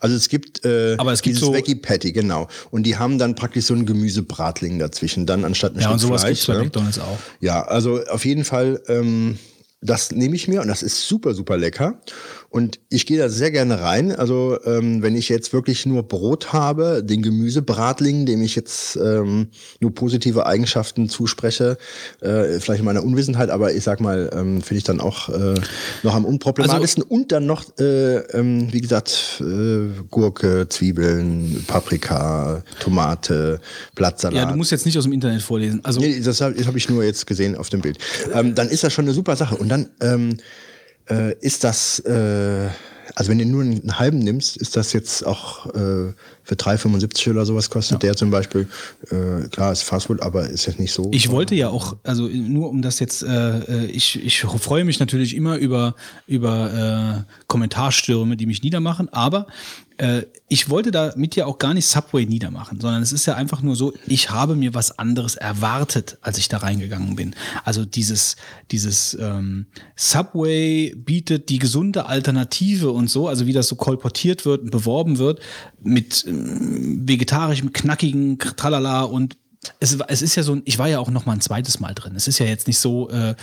Also 0.00 0.16
es 0.16 0.28
gibt, 0.28 0.64
äh, 0.64 0.96
Aber 0.98 1.12
es 1.12 1.22
gibt 1.22 1.36
dieses 1.36 1.46
so- 1.48 1.52
Veggie 1.54 1.74
Patty, 1.76 2.12
genau. 2.12 2.48
Und 2.70 2.84
die 2.84 2.96
haben 2.96 3.18
dann 3.18 3.34
praktisch 3.34 3.66
so 3.66 3.74
einen 3.74 3.86
Gemüsebratling 3.86 4.78
dazwischen, 4.78 5.26
dann 5.26 5.44
anstatt 5.44 5.72
ein 5.74 5.76
Ja, 5.76 5.82
Stück 5.82 5.92
und 5.92 5.98
sowas 6.00 6.20
Fleisch. 6.22 6.30
gibt's 6.38 6.46
bei 6.46 6.54
ne? 6.54 6.60
McDonalds 6.64 6.98
auch. 6.98 7.18
Ja, 7.40 7.62
also 7.62 8.02
auf 8.06 8.24
jeden 8.24 8.44
Fall, 8.44 8.82
ähm, 8.88 9.38
das 9.82 10.10
nehme 10.10 10.34
ich 10.34 10.48
mir 10.48 10.62
und 10.62 10.68
das 10.68 10.82
ist 10.82 11.06
super, 11.06 11.34
super 11.34 11.56
lecker. 11.56 12.00
Und 12.48 12.78
ich 12.88 13.06
gehe 13.06 13.18
da 13.18 13.28
sehr 13.28 13.50
gerne 13.50 13.80
rein. 13.80 14.12
Also 14.12 14.58
ähm, 14.64 15.02
wenn 15.02 15.16
ich 15.16 15.28
jetzt 15.28 15.52
wirklich 15.52 15.84
nur 15.86 16.02
Brot 16.04 16.52
habe, 16.52 17.02
den 17.04 17.22
Gemüsebratling, 17.22 18.26
dem 18.26 18.42
ich 18.42 18.54
jetzt 18.54 18.96
ähm, 18.96 19.48
nur 19.80 19.94
positive 19.94 20.46
Eigenschaften 20.46 21.08
zuspreche, 21.08 21.76
äh, 22.20 22.60
vielleicht 22.60 22.80
in 22.80 22.84
meiner 22.84 23.04
Unwissenheit, 23.04 23.50
aber 23.50 23.72
ich 23.72 23.82
sag 23.82 24.00
mal, 24.00 24.30
ähm, 24.32 24.62
finde 24.62 24.78
ich 24.78 24.84
dann 24.84 25.00
auch 25.00 25.28
äh, 25.28 25.54
noch 26.02 26.14
am 26.14 26.24
unproblematischsten. 26.24 27.02
und 27.02 27.32
dann 27.32 27.46
noch, 27.46 27.64
äh, 27.78 28.16
ähm, 28.38 28.72
wie 28.72 28.80
gesagt, 28.80 29.40
äh, 29.40 29.88
Gurke, 30.10 30.68
Zwiebeln, 30.68 31.64
Paprika, 31.66 32.62
Tomate, 32.80 33.60
Blattsalat. 33.94 34.36
Ja, 34.36 34.46
du 34.46 34.56
musst 34.56 34.70
jetzt 34.70 34.86
nicht 34.86 34.96
aus 34.96 35.04
dem 35.04 35.12
Internet 35.12 35.42
vorlesen. 35.42 35.80
Also 35.82 36.00
Nee, 36.00 36.20
das 36.20 36.40
habe 36.40 36.54
hab 36.64 36.76
ich 36.76 36.88
nur 36.88 37.04
jetzt 37.04 37.26
gesehen 37.26 37.56
auf 37.56 37.68
dem 37.68 37.80
Bild. 37.80 37.98
Ähm, 38.32 38.54
dann 38.54 38.68
ist 38.68 38.84
das 38.84 38.92
schon 38.92 39.04
eine 39.04 39.14
super 39.14 39.36
Sache. 39.36 39.56
Und 39.56 39.68
dann 39.68 39.90
ähm, 40.00 40.36
äh, 41.08 41.34
ist 41.40 41.64
das, 41.64 42.00
äh, 42.00 42.68
also 43.14 43.30
wenn 43.30 43.38
du 43.38 43.44
nur 43.46 43.62
einen 43.62 43.98
halben 43.98 44.18
nimmst, 44.18 44.56
ist 44.56 44.76
das 44.76 44.92
jetzt 44.92 45.24
auch 45.24 45.66
äh, 45.66 46.12
für 46.42 46.54
3,75 46.54 47.30
oder 47.30 47.46
sowas 47.46 47.70
kostet 47.70 48.02
der 48.02 48.16
zum 48.16 48.30
Beispiel. 48.30 48.68
Äh, 49.10 49.48
klar, 49.48 49.72
ist 49.72 49.82
Fastfood, 49.82 50.20
aber 50.22 50.48
ist 50.48 50.66
jetzt 50.66 50.78
nicht 50.78 50.92
so. 50.92 51.10
Ich 51.12 51.30
wollte 51.30 51.54
ja 51.54 51.68
auch, 51.68 51.96
also 52.02 52.28
nur 52.28 52.68
um 52.68 52.82
das 52.82 52.98
jetzt, 52.98 53.22
äh, 53.22 53.86
ich, 53.86 54.22
ich 54.24 54.40
freue 54.40 54.84
mich 54.84 55.00
natürlich 55.00 55.34
immer 55.34 55.56
über, 55.56 55.94
über 56.26 57.24
äh, 57.26 57.32
Kommentarstürme, 57.46 58.36
die 58.36 58.46
mich 58.46 58.62
niedermachen, 58.62 59.08
aber 59.12 59.46
äh, 59.98 60.22
ich 60.48 60.68
wollte 60.68 60.90
da 60.90 61.12
mit 61.16 61.34
dir 61.34 61.46
auch 61.46 61.58
gar 61.58 61.74
nicht 61.74 61.86
Subway 61.86 62.26
niedermachen, 62.26 62.80
sondern 62.80 63.02
es 63.02 63.12
ist 63.12 63.26
ja 63.26 63.34
einfach 63.34 63.62
nur 63.62 63.76
so, 63.76 63.92
ich 64.06 64.30
habe 64.30 64.54
mir 64.54 64.74
was 64.74 64.98
anderes 64.98 65.36
erwartet, 65.36 66.18
als 66.20 66.38
ich 66.38 66.48
da 66.48 66.58
reingegangen 66.58 67.16
bin. 67.16 67.34
Also 67.64 67.84
dieses, 67.84 68.36
dieses 68.70 69.16
ähm, 69.20 69.66
Subway 69.96 70.94
bietet 70.94 71.48
die 71.48 71.58
gesunde 71.58 72.06
Alternative 72.06 72.90
und 72.90 73.10
so, 73.10 73.28
also 73.28 73.46
wie 73.46 73.52
das 73.52 73.68
so 73.68 73.76
kolportiert 73.76 74.44
wird 74.44 74.62
und 74.62 74.70
beworben 74.70 75.18
wird, 75.18 75.40
mit 75.82 76.24
ähm, 76.26 77.08
vegetarischem, 77.08 77.72
knackigen 77.72 78.38
Tralala 78.38 79.02
und 79.02 79.36
es, 79.80 79.96
es 80.08 80.22
ist 80.22 80.34
ja 80.34 80.42
so, 80.42 80.58
ich 80.64 80.78
war 80.78 80.88
ja 80.88 80.98
auch 80.98 81.10
noch 81.10 81.26
mal 81.26 81.32
ein 81.32 81.40
zweites 81.40 81.80
Mal 81.80 81.94
drin. 81.94 82.14
Es 82.16 82.28
ist 82.28 82.38
ja 82.38 82.46
jetzt 82.46 82.66
nicht 82.66 82.78
so, 82.78 83.10
äh, 83.10 83.34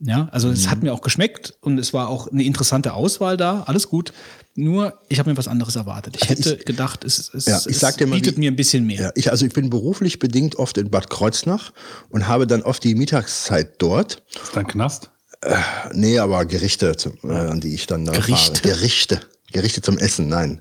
ja, 0.00 0.28
also 0.32 0.48
mhm. 0.48 0.54
es 0.54 0.68
hat 0.68 0.82
mir 0.82 0.92
auch 0.92 1.00
geschmeckt 1.00 1.54
und 1.60 1.78
es 1.78 1.92
war 1.92 2.08
auch 2.08 2.30
eine 2.30 2.42
interessante 2.42 2.94
Auswahl 2.94 3.36
da, 3.36 3.62
alles 3.62 3.88
gut. 3.88 4.12
Nur, 4.54 4.98
ich 5.08 5.18
habe 5.18 5.30
mir 5.30 5.36
was 5.38 5.48
anderes 5.48 5.76
erwartet. 5.76 6.18
Ich 6.20 6.28
hätte 6.28 6.56
ich, 6.56 6.64
gedacht, 6.66 7.04
es, 7.04 7.32
es, 7.32 7.46
ja, 7.46 7.58
ich 7.66 7.78
sag 7.78 7.96
dir 7.96 8.06
mal, 8.06 8.16
bietet 8.16 8.36
wie, 8.36 8.40
mir 8.40 8.50
ein 8.50 8.56
bisschen 8.56 8.86
mehr. 8.86 9.00
Ja, 9.00 9.10
ich, 9.14 9.30
also 9.30 9.46
ich 9.46 9.52
bin 9.54 9.70
beruflich 9.70 10.18
bedingt 10.18 10.56
oft 10.56 10.76
in 10.76 10.90
Bad 10.90 11.08
Kreuznach 11.08 11.72
und 12.10 12.28
habe 12.28 12.46
dann 12.46 12.62
oft 12.62 12.84
die 12.84 12.94
Mittagszeit 12.94 13.76
dort. 13.78 14.22
Ist 14.42 14.54
dein 14.54 14.66
Knast? 14.66 15.10
Äh, 15.40 15.56
nee, 15.92 16.18
aber 16.18 16.44
Gerichte, 16.44 16.94
äh, 17.24 17.28
an 17.28 17.60
die 17.60 17.74
ich 17.74 17.86
dann 17.86 18.04
da 18.04 18.12
Gerichte? 18.12 18.60
fahre. 18.60 18.74
Gerichte. 18.74 19.20
Gerichte 19.52 19.82
zum 19.82 19.98
Essen, 19.98 20.28
nein. 20.28 20.60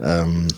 Ähm, 0.00 0.48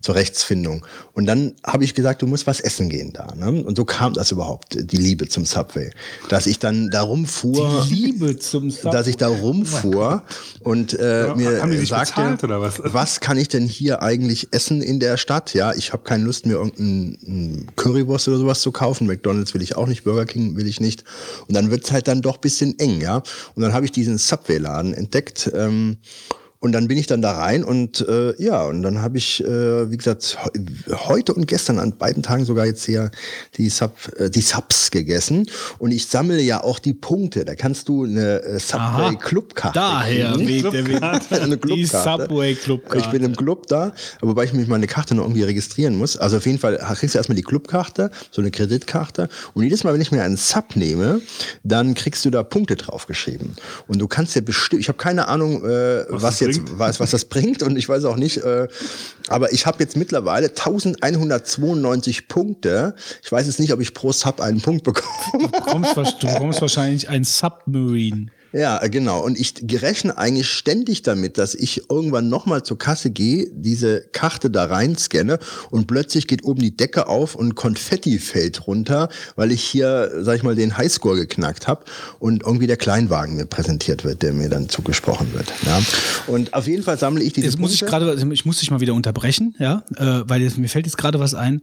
zur 0.00 0.14
Rechtsfindung. 0.14 0.86
Und 1.12 1.26
dann 1.26 1.54
habe 1.66 1.84
ich 1.84 1.94
gesagt, 1.94 2.22
du 2.22 2.26
musst 2.26 2.46
was 2.46 2.60
essen 2.60 2.88
gehen 2.88 3.12
da. 3.12 3.34
Ne? 3.34 3.62
Und 3.64 3.76
so 3.76 3.84
kam 3.84 4.14
das 4.14 4.30
überhaupt, 4.30 4.76
die 4.78 4.96
Liebe 4.96 5.28
zum 5.28 5.44
Subway. 5.44 5.90
Dass 6.28 6.46
ich 6.46 6.58
dann 6.58 6.90
da 6.90 7.02
rumfuhr. 7.02 7.84
Die 7.88 7.94
Liebe 7.94 8.38
zum 8.38 8.70
Subway. 8.70 8.90
Dass 8.98 9.06
ich 9.06 9.16
da 9.16 9.28
rumfuhr 9.28 10.22
und 10.60 10.98
äh, 10.98 11.28
ja, 11.28 11.66
mir 11.66 11.86
sagte, 11.86 12.38
was? 12.42 12.80
was? 12.84 13.20
kann 13.20 13.36
ich 13.36 13.48
denn 13.48 13.66
hier 13.66 14.02
eigentlich 14.02 14.48
essen 14.52 14.82
in 14.82 15.00
der 15.00 15.16
Stadt? 15.16 15.54
Ja, 15.54 15.72
ich 15.74 15.92
habe 15.92 16.04
keine 16.04 16.24
Lust, 16.24 16.46
mir 16.46 16.54
irgendeinen 16.54 17.66
Currywurst 17.76 18.28
oder 18.28 18.38
sowas 18.38 18.60
zu 18.60 18.70
kaufen. 18.72 19.06
McDonalds 19.06 19.54
will 19.54 19.62
ich 19.62 19.76
auch 19.76 19.86
nicht, 19.86 20.04
Burger 20.04 20.26
King 20.26 20.56
will 20.56 20.66
ich 20.66 20.80
nicht. 20.80 21.04
Und 21.48 21.54
dann 21.54 21.70
wird's 21.70 21.90
halt 21.90 22.08
dann 22.08 22.22
doch 22.22 22.36
bisschen 22.38 22.78
eng, 22.78 23.00
ja. 23.00 23.22
Und 23.54 23.62
dann 23.62 23.72
habe 23.72 23.84
ich 23.84 23.92
diesen 23.92 24.18
Subway-Laden 24.18 24.94
entdeckt. 24.94 25.50
Ähm, 25.54 25.98
und 26.60 26.72
dann 26.72 26.88
bin 26.88 26.98
ich 26.98 27.06
dann 27.06 27.22
da 27.22 27.32
rein 27.32 27.62
und 27.62 28.00
äh, 28.08 28.34
ja, 28.42 28.64
und 28.64 28.82
dann 28.82 29.00
habe 29.00 29.16
ich, 29.16 29.44
äh, 29.44 29.90
wie 29.90 29.96
gesagt, 29.96 30.38
heute 30.90 31.32
und 31.34 31.46
gestern 31.46 31.78
an 31.78 31.96
beiden 31.96 32.24
Tagen 32.24 32.44
sogar 32.44 32.66
jetzt 32.66 32.84
hier 32.84 33.12
die, 33.56 33.68
Sub, 33.68 33.94
äh, 34.16 34.28
die 34.28 34.40
Subs 34.40 34.90
gegessen. 34.90 35.48
Und 35.78 35.92
ich 35.92 36.08
sammle 36.08 36.40
ja 36.40 36.64
auch 36.64 36.80
die 36.80 36.94
Punkte. 36.94 37.44
Da 37.44 37.54
kannst 37.54 37.88
du 37.88 38.04
eine 38.04 38.42
äh, 38.42 38.58
Subway 38.58 39.16
Clubkarte 39.16 39.78
Daher 39.78 40.36
weht 40.36 40.64
der 40.64 40.86
Weg. 40.86 41.02
eine 41.30 41.56
Die 41.58 41.84
Subway 41.84 42.56
Clubkarte. 42.56 43.04
Ich 43.04 43.06
bin 43.06 43.22
im 43.22 43.36
Club 43.36 43.68
da, 43.68 43.92
wobei 44.20 44.44
ich 44.44 44.52
mich 44.52 44.66
meine 44.66 44.88
Karte 44.88 45.14
noch 45.14 45.24
irgendwie 45.24 45.44
registrieren 45.44 45.96
muss. 45.96 46.16
Also 46.16 46.38
auf 46.38 46.46
jeden 46.46 46.58
Fall 46.58 46.76
kriegst 46.78 47.14
du 47.14 47.18
erstmal 47.18 47.36
die 47.36 47.42
Clubkarte, 47.42 48.10
so 48.32 48.42
eine 48.42 48.50
Kreditkarte. 48.50 49.28
Und 49.54 49.62
jedes 49.62 49.84
Mal, 49.84 49.94
wenn 49.94 50.00
ich 50.00 50.10
mir 50.10 50.24
einen 50.24 50.36
Sub 50.36 50.74
nehme, 50.74 51.20
dann 51.62 51.94
kriegst 51.94 52.24
du 52.24 52.30
da 52.30 52.42
Punkte 52.42 52.74
draufgeschrieben. 52.74 53.54
Und 53.86 54.00
du 54.00 54.08
kannst 54.08 54.34
ja 54.34 54.40
bestimmt, 54.40 54.82
ich 54.82 54.88
habe 54.88 54.98
keine 54.98 55.28
Ahnung, 55.28 55.64
äh, 55.64 56.04
was, 56.08 56.22
was 56.22 56.40
jetzt 56.40 56.47
jetzt 56.56 56.78
weiß, 56.78 57.00
was 57.00 57.10
das 57.10 57.24
bringt 57.26 57.62
und 57.62 57.76
ich 57.76 57.88
weiß 57.88 58.04
auch 58.04 58.16
nicht. 58.16 58.38
Äh, 58.38 58.68
aber 59.28 59.52
ich 59.52 59.66
habe 59.66 59.78
jetzt 59.80 59.96
mittlerweile 59.96 60.48
1192 60.48 62.28
Punkte. 62.28 62.94
Ich 63.22 63.30
weiß 63.30 63.46
jetzt 63.46 63.60
nicht, 63.60 63.72
ob 63.72 63.80
ich 63.80 63.94
pro 63.94 64.12
Sub 64.12 64.40
einen 64.40 64.60
Punkt 64.60 64.84
bekomme. 64.84 65.08
Du 65.32 65.48
bekommst, 65.48 66.22
du 66.22 66.26
bekommst 66.26 66.60
wahrscheinlich 66.60 67.08
ein 67.08 67.24
Submarine. 67.24 68.26
Ja, 68.52 68.78
genau. 68.86 69.22
Und 69.22 69.38
ich 69.38 69.54
rechne 69.82 70.16
eigentlich 70.16 70.48
ständig 70.48 71.02
damit, 71.02 71.36
dass 71.36 71.54
ich 71.54 71.90
irgendwann 71.90 72.28
nochmal 72.28 72.62
zur 72.62 72.78
Kasse 72.78 73.10
gehe, 73.10 73.48
diese 73.52 74.02
Karte 74.12 74.50
da 74.50 74.64
rein 74.64 74.96
scanne 74.96 75.38
und 75.70 75.86
plötzlich 75.86 76.26
geht 76.26 76.44
oben 76.44 76.60
die 76.60 76.76
Decke 76.76 77.08
auf 77.08 77.34
und 77.34 77.54
Konfetti 77.54 78.18
fällt 78.18 78.66
runter, 78.66 79.10
weil 79.36 79.52
ich 79.52 79.62
hier, 79.62 80.10
sag 80.20 80.36
ich 80.36 80.42
mal, 80.42 80.54
den 80.54 80.78
Highscore 80.78 81.16
geknackt 81.16 81.68
habe 81.68 81.84
und 82.18 82.42
irgendwie 82.42 82.66
der 82.66 82.78
Kleinwagen 82.78 83.36
mir 83.36 83.46
präsentiert 83.46 84.04
wird, 84.04 84.22
der 84.22 84.32
mir 84.32 84.48
dann 84.48 84.68
zugesprochen 84.68 85.32
wird. 85.34 85.52
Ja. 85.66 85.80
Und 86.26 86.54
auf 86.54 86.66
jeden 86.66 86.82
Fall 86.82 86.98
sammle 86.98 87.22
ich 87.22 87.34
diese 87.34 87.48
Jetzt 87.48 87.58
muss 87.58 87.74
ich 87.74 87.80
gerade, 87.80 88.16
ich 88.32 88.44
muss 88.46 88.60
dich 88.60 88.70
mal 88.70 88.80
wieder 88.80 88.94
unterbrechen, 88.94 89.54
ja, 89.58 89.82
äh, 89.96 90.22
weil 90.26 90.40
jetzt, 90.40 90.56
mir 90.56 90.68
fällt 90.68 90.86
jetzt 90.86 90.96
gerade 90.96 91.20
was 91.20 91.34
ein 91.34 91.60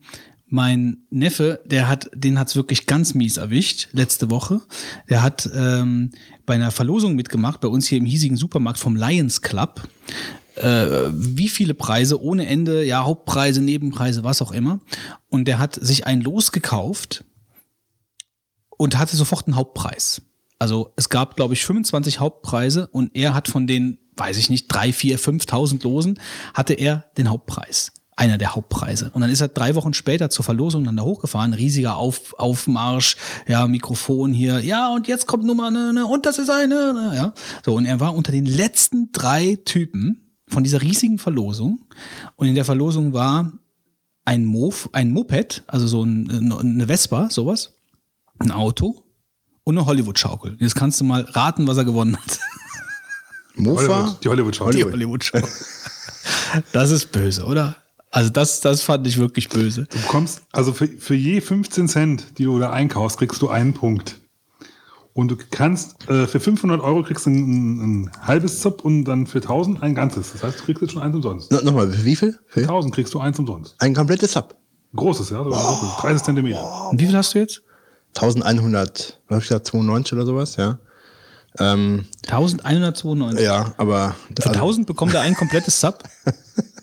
mein 0.47 0.97
Neffe, 1.09 1.61
der 1.65 1.87
hat, 1.87 2.09
den 2.13 2.39
hat's 2.39 2.55
wirklich 2.55 2.85
ganz 2.85 3.15
mies 3.15 3.37
erwischt 3.37 3.89
letzte 3.93 4.29
Woche. 4.29 4.61
Der 5.09 5.23
hat 5.23 5.49
ähm, 5.55 6.11
bei 6.45 6.55
einer 6.55 6.71
Verlosung 6.71 7.15
mitgemacht 7.15 7.61
bei 7.61 7.67
uns 7.67 7.87
hier 7.87 7.97
im 7.97 8.05
hiesigen 8.05 8.37
Supermarkt 8.37 8.79
vom 8.79 8.95
Lions 8.95 9.41
Club. 9.41 9.87
Äh, 10.55 11.09
wie 11.11 11.49
viele 11.49 11.73
Preise 11.73 12.21
ohne 12.21 12.47
Ende, 12.47 12.83
ja 12.85 13.03
Hauptpreise, 13.03 13.61
Nebenpreise, 13.61 14.23
was 14.23 14.41
auch 14.41 14.51
immer. 14.51 14.79
Und 15.29 15.47
der 15.47 15.59
hat 15.59 15.75
sich 15.75 16.05
ein 16.07 16.21
Los 16.21 16.51
gekauft 16.51 17.25
und 18.69 18.97
hatte 18.97 19.17
sofort 19.17 19.47
einen 19.47 19.57
Hauptpreis. 19.57 20.21
Also 20.57 20.93
es 20.95 21.09
gab, 21.09 21.35
glaube 21.35 21.53
ich, 21.53 21.65
25 21.65 22.19
Hauptpreise 22.19 22.87
und 22.87 23.15
er 23.15 23.33
hat 23.33 23.49
von 23.49 23.67
den, 23.67 23.97
weiß 24.15 24.37
ich 24.37 24.49
nicht, 24.49 24.67
drei, 24.67 24.93
vier, 24.93 25.19
5.000 25.19 25.83
Losen, 25.83 26.19
hatte 26.53 26.73
er 26.73 27.05
den 27.17 27.29
Hauptpreis 27.29 27.91
einer 28.15 28.37
der 28.37 28.55
Hauptpreise. 28.55 29.11
Und 29.13 29.21
dann 29.21 29.29
ist 29.29 29.41
er 29.41 29.49
drei 29.49 29.75
Wochen 29.75 29.93
später 29.93 30.29
zur 30.29 30.45
Verlosung 30.45 30.85
dann 30.85 30.95
da 30.95 31.03
hochgefahren, 31.03 31.53
riesiger 31.53 31.97
Auf, 31.97 32.33
Aufmarsch, 32.39 33.17
ja, 33.47 33.67
Mikrofon 33.67 34.33
hier, 34.33 34.59
ja, 34.59 34.93
und 34.93 35.07
jetzt 35.07 35.27
kommt 35.27 35.43
Nummer, 35.43 35.69
ne, 35.69 35.91
ne, 35.93 36.05
und 36.05 36.25
das 36.25 36.37
ist 36.37 36.49
eine, 36.49 36.93
ne, 36.93 37.11
ja. 37.15 37.33
So, 37.65 37.75
und 37.75 37.85
er 37.85 37.99
war 37.99 38.15
unter 38.15 38.31
den 38.31 38.45
letzten 38.45 39.11
drei 39.11 39.57
Typen 39.65 40.39
von 40.47 40.63
dieser 40.63 40.81
riesigen 40.81 41.17
Verlosung. 41.17 41.85
Und 42.35 42.47
in 42.47 42.55
der 42.55 42.65
Verlosung 42.65 43.13
war 43.13 43.51
ein 44.23 44.45
Mof, 44.45 44.89
ein 44.93 45.11
Moped, 45.11 45.63
also 45.67 45.87
so 45.87 46.03
ein, 46.03 46.51
eine 46.53 46.87
Vespa, 46.87 47.29
sowas, 47.29 47.73
ein 48.39 48.51
Auto 48.51 49.03
und 49.63 49.77
eine 49.77 49.85
Hollywood-Schaukel. 49.85 50.55
Jetzt 50.59 50.75
kannst 50.75 51.01
du 51.01 51.03
mal 51.03 51.21
raten, 51.21 51.67
was 51.67 51.77
er 51.77 51.85
gewonnen 51.85 52.15
hat. 52.15 52.39
Mofa? 53.55 54.17
Die 54.23 54.29
Hollywood-Schaukel. 54.29 54.75
Die 54.75 54.83
Hollywood-Schaukel. 54.83 55.49
Das 56.71 56.89
ist 56.91 57.11
böse, 57.11 57.43
oder? 57.43 57.75
Also 58.15 58.29
das, 58.29 58.61
das 58.61 58.81
fand 58.81 59.05
ich 59.07 59.17
wirklich 59.17 59.49
böse. 59.49 59.87
Du 59.91 59.97
bekommst, 59.97 60.41
also 60.53 60.71
für, 60.71 60.87
für 60.87 61.15
je 61.15 61.41
15 61.41 61.89
Cent, 61.89 62.37
die 62.37 62.45
du 62.45 62.57
da 62.59 62.69
einkaufst, 62.69 63.17
kriegst 63.17 63.41
du 63.41 63.49
einen 63.49 63.73
Punkt. 63.73 64.21
Und 65.11 65.31
du 65.31 65.35
kannst, 65.51 66.09
äh, 66.09 66.25
für 66.25 66.39
500 66.39 66.79
Euro 66.79 67.03
kriegst 67.03 67.25
du 67.25 67.31
ein, 67.31 68.05
ein, 68.05 68.11
halbes 68.21 68.61
Zip 68.61 68.85
und 68.85 69.03
dann 69.03 69.27
für 69.27 69.39
1000 69.39 69.83
ein 69.83 69.95
ganzes. 69.95 70.31
Das 70.31 70.43
heißt, 70.43 70.61
du 70.61 70.63
kriegst 70.63 70.81
jetzt 70.81 70.93
schon 70.93 71.01
eins 71.01 71.13
umsonst. 71.13 71.51
No, 71.51 71.59
Nochmal, 71.59 72.05
wie 72.05 72.15
viel? 72.15 72.39
Für 72.47 72.61
1000 72.61 72.95
kriegst 72.95 73.13
du 73.13 73.19
eins 73.19 73.37
umsonst. 73.37 73.75
Ein 73.79 73.93
komplettes 73.93 74.31
Sub? 74.31 74.55
Großes, 74.95 75.31
ja, 75.31 75.41
oh, 75.41 76.01
30 76.01 76.23
Zentimeter. 76.23 76.91
Und 76.91 77.01
wie 77.01 77.07
viel 77.07 77.17
hast 77.17 77.33
du 77.33 77.39
jetzt? 77.39 77.63
1100, 78.15 79.19
was 79.27 79.35
hab 79.35 79.43
ich 79.43 79.49
gesagt, 79.49 79.67
92 79.67 80.13
oder 80.13 80.25
sowas, 80.25 80.55
ja. 80.55 80.79
Ähm, 81.59 82.05
1192? 82.27 83.43
Ja, 83.43 83.73
aber... 83.75 84.15
Für 84.39 84.47
also, 84.47 84.59
1000 84.59 84.87
bekommt 84.87 85.13
er 85.13 85.19
ein 85.19 85.35
komplettes 85.35 85.81
Sub? 85.81 86.01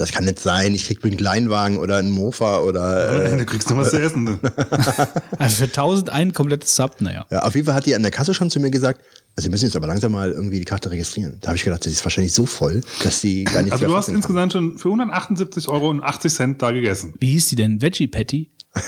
das 0.00 0.12
kann 0.12 0.24
nicht 0.24 0.38
sein, 0.38 0.74
ich 0.74 0.86
krieg 0.86 1.04
einen 1.04 1.18
Kleinwagen 1.18 1.76
oder 1.76 1.98
einen 1.98 2.10
Mofa 2.10 2.60
oder. 2.60 3.32
Äh, 3.32 3.36
du 3.36 3.44
kriegst 3.44 3.68
noch 3.68 3.76
was 3.76 3.90
zu 3.90 4.00
essen. 4.00 4.40
Also 5.38 5.56
für 5.56 5.64
1000 5.64 6.10
ein 6.10 6.32
komplettes 6.32 6.74
Sub, 6.74 7.00
naja. 7.00 7.26
Ja, 7.30 7.40
auf 7.40 7.54
jeden 7.54 7.66
Fall 7.66 7.74
hat 7.74 7.86
die 7.86 7.94
an 7.94 8.02
der 8.02 8.10
Kasse 8.10 8.32
schon 8.34 8.50
zu 8.50 8.60
mir 8.60 8.70
gesagt, 8.70 9.00
also 9.36 9.46
Sie 9.46 9.50
müssen 9.50 9.66
jetzt 9.66 9.76
aber 9.76 9.86
langsam 9.86 10.12
mal 10.12 10.30
irgendwie 10.30 10.58
die 10.58 10.64
Karte 10.64 10.90
registrieren. 10.90 11.36
Da 11.40 11.48
habe 11.48 11.56
ich 11.56 11.64
gedacht, 11.64 11.84
das 11.84 11.92
ist 11.92 12.04
wahrscheinlich 12.04 12.32
so 12.32 12.46
voll, 12.46 12.80
dass 13.04 13.20
die 13.20 13.44
gar 13.44 13.62
nicht 13.62 13.72
Also 13.72 13.86
du 13.86 13.94
hast 13.94 14.08
insgesamt 14.08 14.52
schon 14.52 14.78
für 14.78 14.88
178 14.88 15.68
Euro 15.68 15.90
und 15.90 16.02
80 16.02 16.32
Cent 16.32 16.62
da 16.62 16.70
gegessen. 16.72 17.14
Wie 17.20 17.32
hieß 17.32 17.48
die 17.48 17.56
denn? 17.56 17.82
Veggie 17.82 18.08
Patty? 18.08 18.50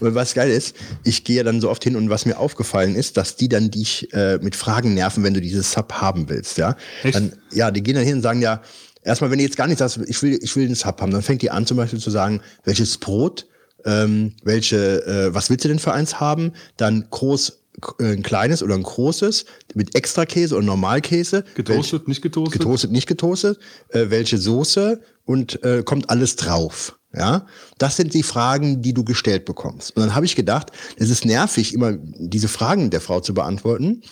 und 0.00 0.14
was 0.14 0.34
geil 0.34 0.50
ist, 0.50 0.76
ich 1.04 1.24
gehe 1.24 1.42
dann 1.42 1.60
so 1.60 1.70
oft 1.70 1.82
hin 1.82 1.96
und 1.96 2.10
was 2.10 2.26
mir 2.26 2.38
aufgefallen 2.38 2.94
ist, 2.94 3.16
dass 3.16 3.36
die 3.36 3.48
dann 3.48 3.70
dich 3.70 4.12
äh, 4.12 4.38
mit 4.40 4.54
Fragen 4.54 4.94
nerven, 4.94 5.24
wenn 5.24 5.34
du 5.34 5.40
dieses 5.40 5.72
Sub 5.72 5.94
haben 5.94 6.28
willst, 6.28 6.58
ja. 6.58 6.76
Echt? 7.02 7.16
Dann, 7.16 7.32
ja, 7.52 7.70
die 7.70 7.82
gehen 7.82 7.96
dann 7.96 8.04
hin 8.04 8.16
und 8.16 8.22
sagen 8.22 8.40
ja, 8.40 8.62
erstmal, 9.06 9.30
wenn 9.30 9.38
ihr 9.38 9.44
jetzt 9.44 9.56
gar 9.56 9.66
nicht 9.66 9.78
sagst, 9.78 9.98
ich 10.06 10.22
will, 10.22 10.38
ich 10.42 10.54
will 10.56 10.66
einen 10.66 10.74
Sub 10.74 11.00
haben, 11.00 11.12
dann 11.12 11.22
fängt 11.22 11.42
die 11.42 11.50
an 11.50 11.66
zum 11.66 11.76
Beispiel 11.76 12.00
zu 12.00 12.10
sagen, 12.10 12.40
welches 12.64 12.98
Brot, 12.98 13.46
ähm, 13.84 14.34
welche, 14.42 15.06
äh, 15.06 15.34
was 15.34 15.48
willst 15.48 15.64
du 15.64 15.68
denn 15.68 15.78
für 15.78 15.92
eins 15.92 16.20
haben? 16.20 16.52
Dann 16.76 17.06
groß, 17.10 17.62
äh, 18.00 18.12
ein 18.12 18.22
kleines 18.22 18.62
oder 18.62 18.74
ein 18.74 18.82
großes 18.82 19.46
mit 19.74 19.94
Extrakäse 19.94 20.56
und 20.56 20.66
Normalkäse. 20.66 21.44
Getoastet, 21.54 22.00
Welch, 22.00 22.08
nicht 22.08 22.22
getoastet? 22.22 22.60
Getoastet, 22.60 22.90
nicht 22.90 23.06
getoastet. 23.06 23.58
Äh, 23.88 24.06
welche 24.08 24.38
Soße 24.38 25.00
und 25.24 25.62
äh, 25.62 25.82
kommt 25.84 26.10
alles 26.10 26.36
drauf. 26.36 26.98
Ja, 27.14 27.46
das 27.78 27.96
sind 27.96 28.12
die 28.12 28.22
Fragen, 28.22 28.82
die 28.82 28.92
du 28.92 29.02
gestellt 29.02 29.46
bekommst. 29.46 29.96
Und 29.96 30.02
dann 30.02 30.14
habe 30.14 30.26
ich 30.26 30.36
gedacht, 30.36 30.70
es 30.96 31.08
ist 31.08 31.24
nervig, 31.24 31.72
immer 31.72 31.94
diese 31.94 32.48
Fragen 32.48 32.90
der 32.90 33.00
Frau 33.00 33.20
zu 33.20 33.32
beantworten. 33.32 34.02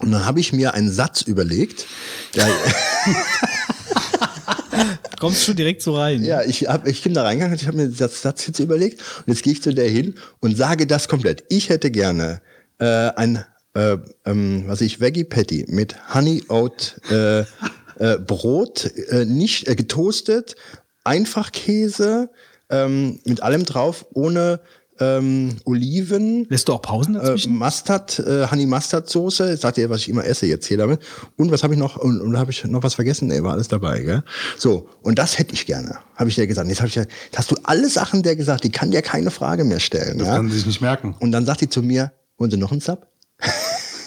Und 0.00 0.10
dann 0.10 0.24
habe 0.24 0.40
ich 0.40 0.52
mir 0.52 0.74
einen 0.74 0.90
Satz 0.90 1.22
überlegt. 1.22 1.86
Der 2.34 2.48
Kommst 5.20 5.46
du 5.46 5.54
direkt 5.54 5.82
so 5.82 5.96
rein? 5.96 6.24
Ja, 6.24 6.42
ich, 6.42 6.68
hab, 6.68 6.86
ich 6.86 7.02
bin 7.02 7.14
da 7.14 7.22
reingegangen, 7.22 7.56
ich 7.56 7.66
habe 7.66 7.76
mir 7.76 7.88
das 7.88 8.22
Satz 8.22 8.46
jetzt 8.46 8.58
überlegt 8.58 9.00
und 9.18 9.28
jetzt 9.28 9.42
gehe 9.42 9.52
ich 9.52 9.62
zu 9.62 9.72
der 9.72 9.88
hin 9.88 10.14
und 10.40 10.56
sage 10.56 10.86
das 10.86 11.08
komplett. 11.08 11.44
Ich 11.48 11.68
hätte 11.68 11.90
gerne 11.90 12.40
äh, 12.78 12.84
ein, 12.84 13.44
äh, 13.74 13.98
ähm, 14.24 14.64
was 14.66 14.80
ich, 14.80 15.00
Veggie 15.00 15.24
Patty 15.24 15.66
mit 15.68 15.96
Honey 16.14 16.42
Oat 16.48 17.00
äh, 17.10 17.40
äh, 17.40 18.18
Brot, 18.18 18.90
äh, 19.10 19.24
nicht 19.24 19.68
äh, 19.68 19.76
getoastet, 19.76 20.56
Einfachkäse 21.04 22.30
ähm, 22.70 23.20
mit 23.24 23.42
allem 23.42 23.64
drauf, 23.64 24.06
ohne 24.14 24.60
ähm, 25.00 25.56
Oliven. 25.64 26.46
Lässt 26.48 26.68
du 26.68 26.74
auch 26.74 26.82
Pausen 26.82 27.14
Äh, 27.16 27.18
dazwischen? 27.20 27.56
Mustard, 27.56 28.18
äh, 28.20 28.46
Honey 28.50 28.66
Mustard 28.66 29.08
Soße, 29.08 29.56
sagt 29.56 29.78
ihr, 29.78 29.88
was 29.90 30.00
ich 30.02 30.08
immer 30.08 30.24
esse 30.24 30.46
jetzt 30.46 30.66
hier 30.66 30.78
damit. 30.78 31.00
Und 31.36 31.50
was 31.50 31.62
habe 31.64 31.74
ich 31.74 31.80
noch? 31.80 31.96
Und, 31.96 32.20
und 32.20 32.36
habe 32.38 32.50
ich 32.50 32.64
noch 32.64 32.82
was 32.82 32.94
vergessen? 32.94 33.28
Nee, 33.28 33.42
war 33.42 33.52
alles 33.52 33.68
dabei, 33.68 34.00
gell? 34.00 34.22
So, 34.58 34.88
und 35.02 35.18
das 35.18 35.38
hätte 35.38 35.54
ich 35.54 35.66
gerne, 35.66 35.98
habe 36.16 36.28
ich 36.30 36.36
dir 36.36 36.46
gesagt. 36.46 36.68
Jetzt, 36.68 36.80
hab 36.80 36.88
ich, 36.88 36.94
ja- 36.94 37.02
jetzt 37.02 37.38
hast 37.38 37.50
du 37.50 37.56
alle 37.64 37.88
Sachen 37.88 38.22
der 38.22 38.36
gesagt, 38.36 38.64
die 38.64 38.70
kann 38.70 38.90
dir 38.90 39.02
keine 39.02 39.30
Frage 39.30 39.64
mehr 39.64 39.80
stellen. 39.80 40.18
Das 40.18 40.28
ja? 40.28 40.36
kann 40.36 40.48
sie 40.50 40.56
sich 40.56 40.66
nicht 40.66 40.80
merken. 40.80 41.14
Und 41.20 41.32
dann 41.32 41.46
sagt 41.46 41.60
die 41.62 41.68
zu 41.68 41.82
mir, 41.82 42.12
wollen 42.38 42.50
Sie 42.50 42.56
noch 42.56 42.72
einen 42.72 42.80
Sub? 42.80 43.06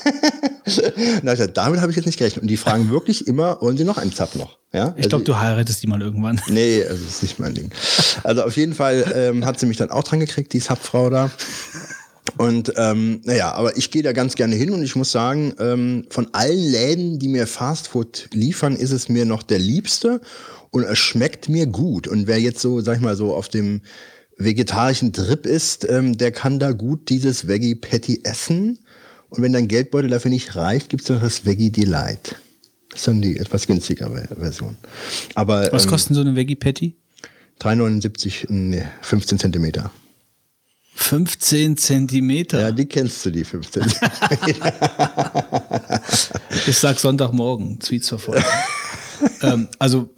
Na, 1.24 1.34
ich 1.34 1.40
gesagt, 1.40 1.58
damit 1.58 1.82
habe 1.82 1.92
ich 1.92 1.96
jetzt 1.96 2.06
nicht 2.06 2.18
gerechnet. 2.18 2.42
Und 2.42 2.48
die 2.48 2.58
fragen 2.58 2.90
wirklich 2.92 3.28
immer, 3.28 3.62
wollen 3.62 3.78
Sie 3.78 3.84
noch 3.84 3.98
einen 3.98 4.12
Sub 4.12 4.36
noch? 4.36 4.58
Ja? 4.74 4.94
ich 4.98 5.10
glaube, 5.10 5.24
du 5.24 5.38
heiratest 5.38 5.84
die 5.84 5.88
mal 5.88 6.02
irgendwann. 6.02 6.42
Nee, 6.50 6.84
also 6.84 7.04
das 7.04 7.16
ist 7.16 7.24
nicht 7.24 7.40
mein 7.40 7.54
Ding. 7.54 7.72
Also 8.24 8.44
auf 8.44 8.58
jeden 8.58 8.74
Fall 8.74 9.12
ähm, 9.16 9.46
hat 9.46 9.60
sie 9.60 9.66
mich 9.66 9.78
dann 9.78 9.90
auch 9.90 10.04
dran 10.04 10.20
gekriegt, 10.20 10.54
die 10.54 10.60
Subfrau 10.60 11.10
da. 11.10 11.32
Und 12.38 12.74
ähm, 12.76 13.22
naja, 13.24 13.54
aber 13.54 13.78
ich 13.78 13.92
gehe 13.92 14.04
da 14.04 14.12
ganz 14.12 14.36
gerne 14.36 14.56
hin 14.56 14.72
und 14.72 14.84
ich 14.84 14.96
muss 14.96 15.12
sagen, 15.12 15.54
ähm, 15.60 16.06
von 16.10 16.28
allen 16.34 16.60
Läden, 16.60 17.20
die 17.20 17.28
mir 17.28 17.48
Fastfood 17.48 18.30
liefern, 18.34 18.76
ist 18.76 18.92
es 18.92 19.10
mir 19.10 19.26
noch 19.26 19.44
der 19.44 19.60
liebste 19.60 20.22
und 20.72 20.84
es 20.84 20.98
schmeckt 20.98 21.48
mir 21.48 21.68
gut. 21.68 22.08
Und 22.08 22.28
wer 22.28 22.40
jetzt 22.40 22.60
so, 22.60 22.82
sag 22.82 22.98
ich 22.98 23.02
mal, 23.02 23.16
so 23.16 23.34
auf 23.34 23.48
dem 23.48 23.82
vegetarischen 24.38 25.14
Trip 25.14 25.46
ist, 25.46 25.90
ähm, 25.90 26.18
der 26.18 26.32
kann 26.32 26.60
da 26.60 26.72
gut 26.72 27.10
dieses 27.10 27.48
Veggie 27.48 27.76
Patty 27.76 28.22
essen. 28.24 28.80
Und 29.36 29.44
wenn 29.44 29.54
dein 29.54 29.68
Geldbeutel 29.68 30.10
dafür 30.10 30.32
nicht 30.32 30.56
reicht, 30.56 30.90
gibt's 30.90 31.10
noch 31.10 31.20
das 31.20 31.46
Veggie 31.46 31.70
Delight. 31.70 32.38
Das 32.90 33.02
ist 33.02 33.08
dann 33.08 33.22
die 33.22 33.38
etwas 33.38 33.68
günstigere 33.68 34.30
Version. 34.40 34.78
Aber 35.34 35.70
Was 35.74 35.84
ähm, 35.84 35.90
kostet 35.90 36.16
so 36.16 36.22
eine 36.22 36.36
Veggie 36.36 36.56
Patty? 36.56 36.96
3,79, 37.60 38.46
nee, 38.50 38.84
15 39.02 39.40
Zentimeter. 39.40 39.92
15 40.96 41.76
Zentimeter. 41.76 42.62
Ja, 42.62 42.72
die 42.72 42.86
kennst 42.86 43.26
du, 43.26 43.32
die 43.32 43.44
15 43.44 43.84
Ich 46.68 46.78
sag 46.78 46.98
Sonntagmorgen, 46.98 47.80
Tweets 47.80 48.08
verfolgen. 48.08 48.46
ähm, 49.42 49.68
also, 49.78 50.10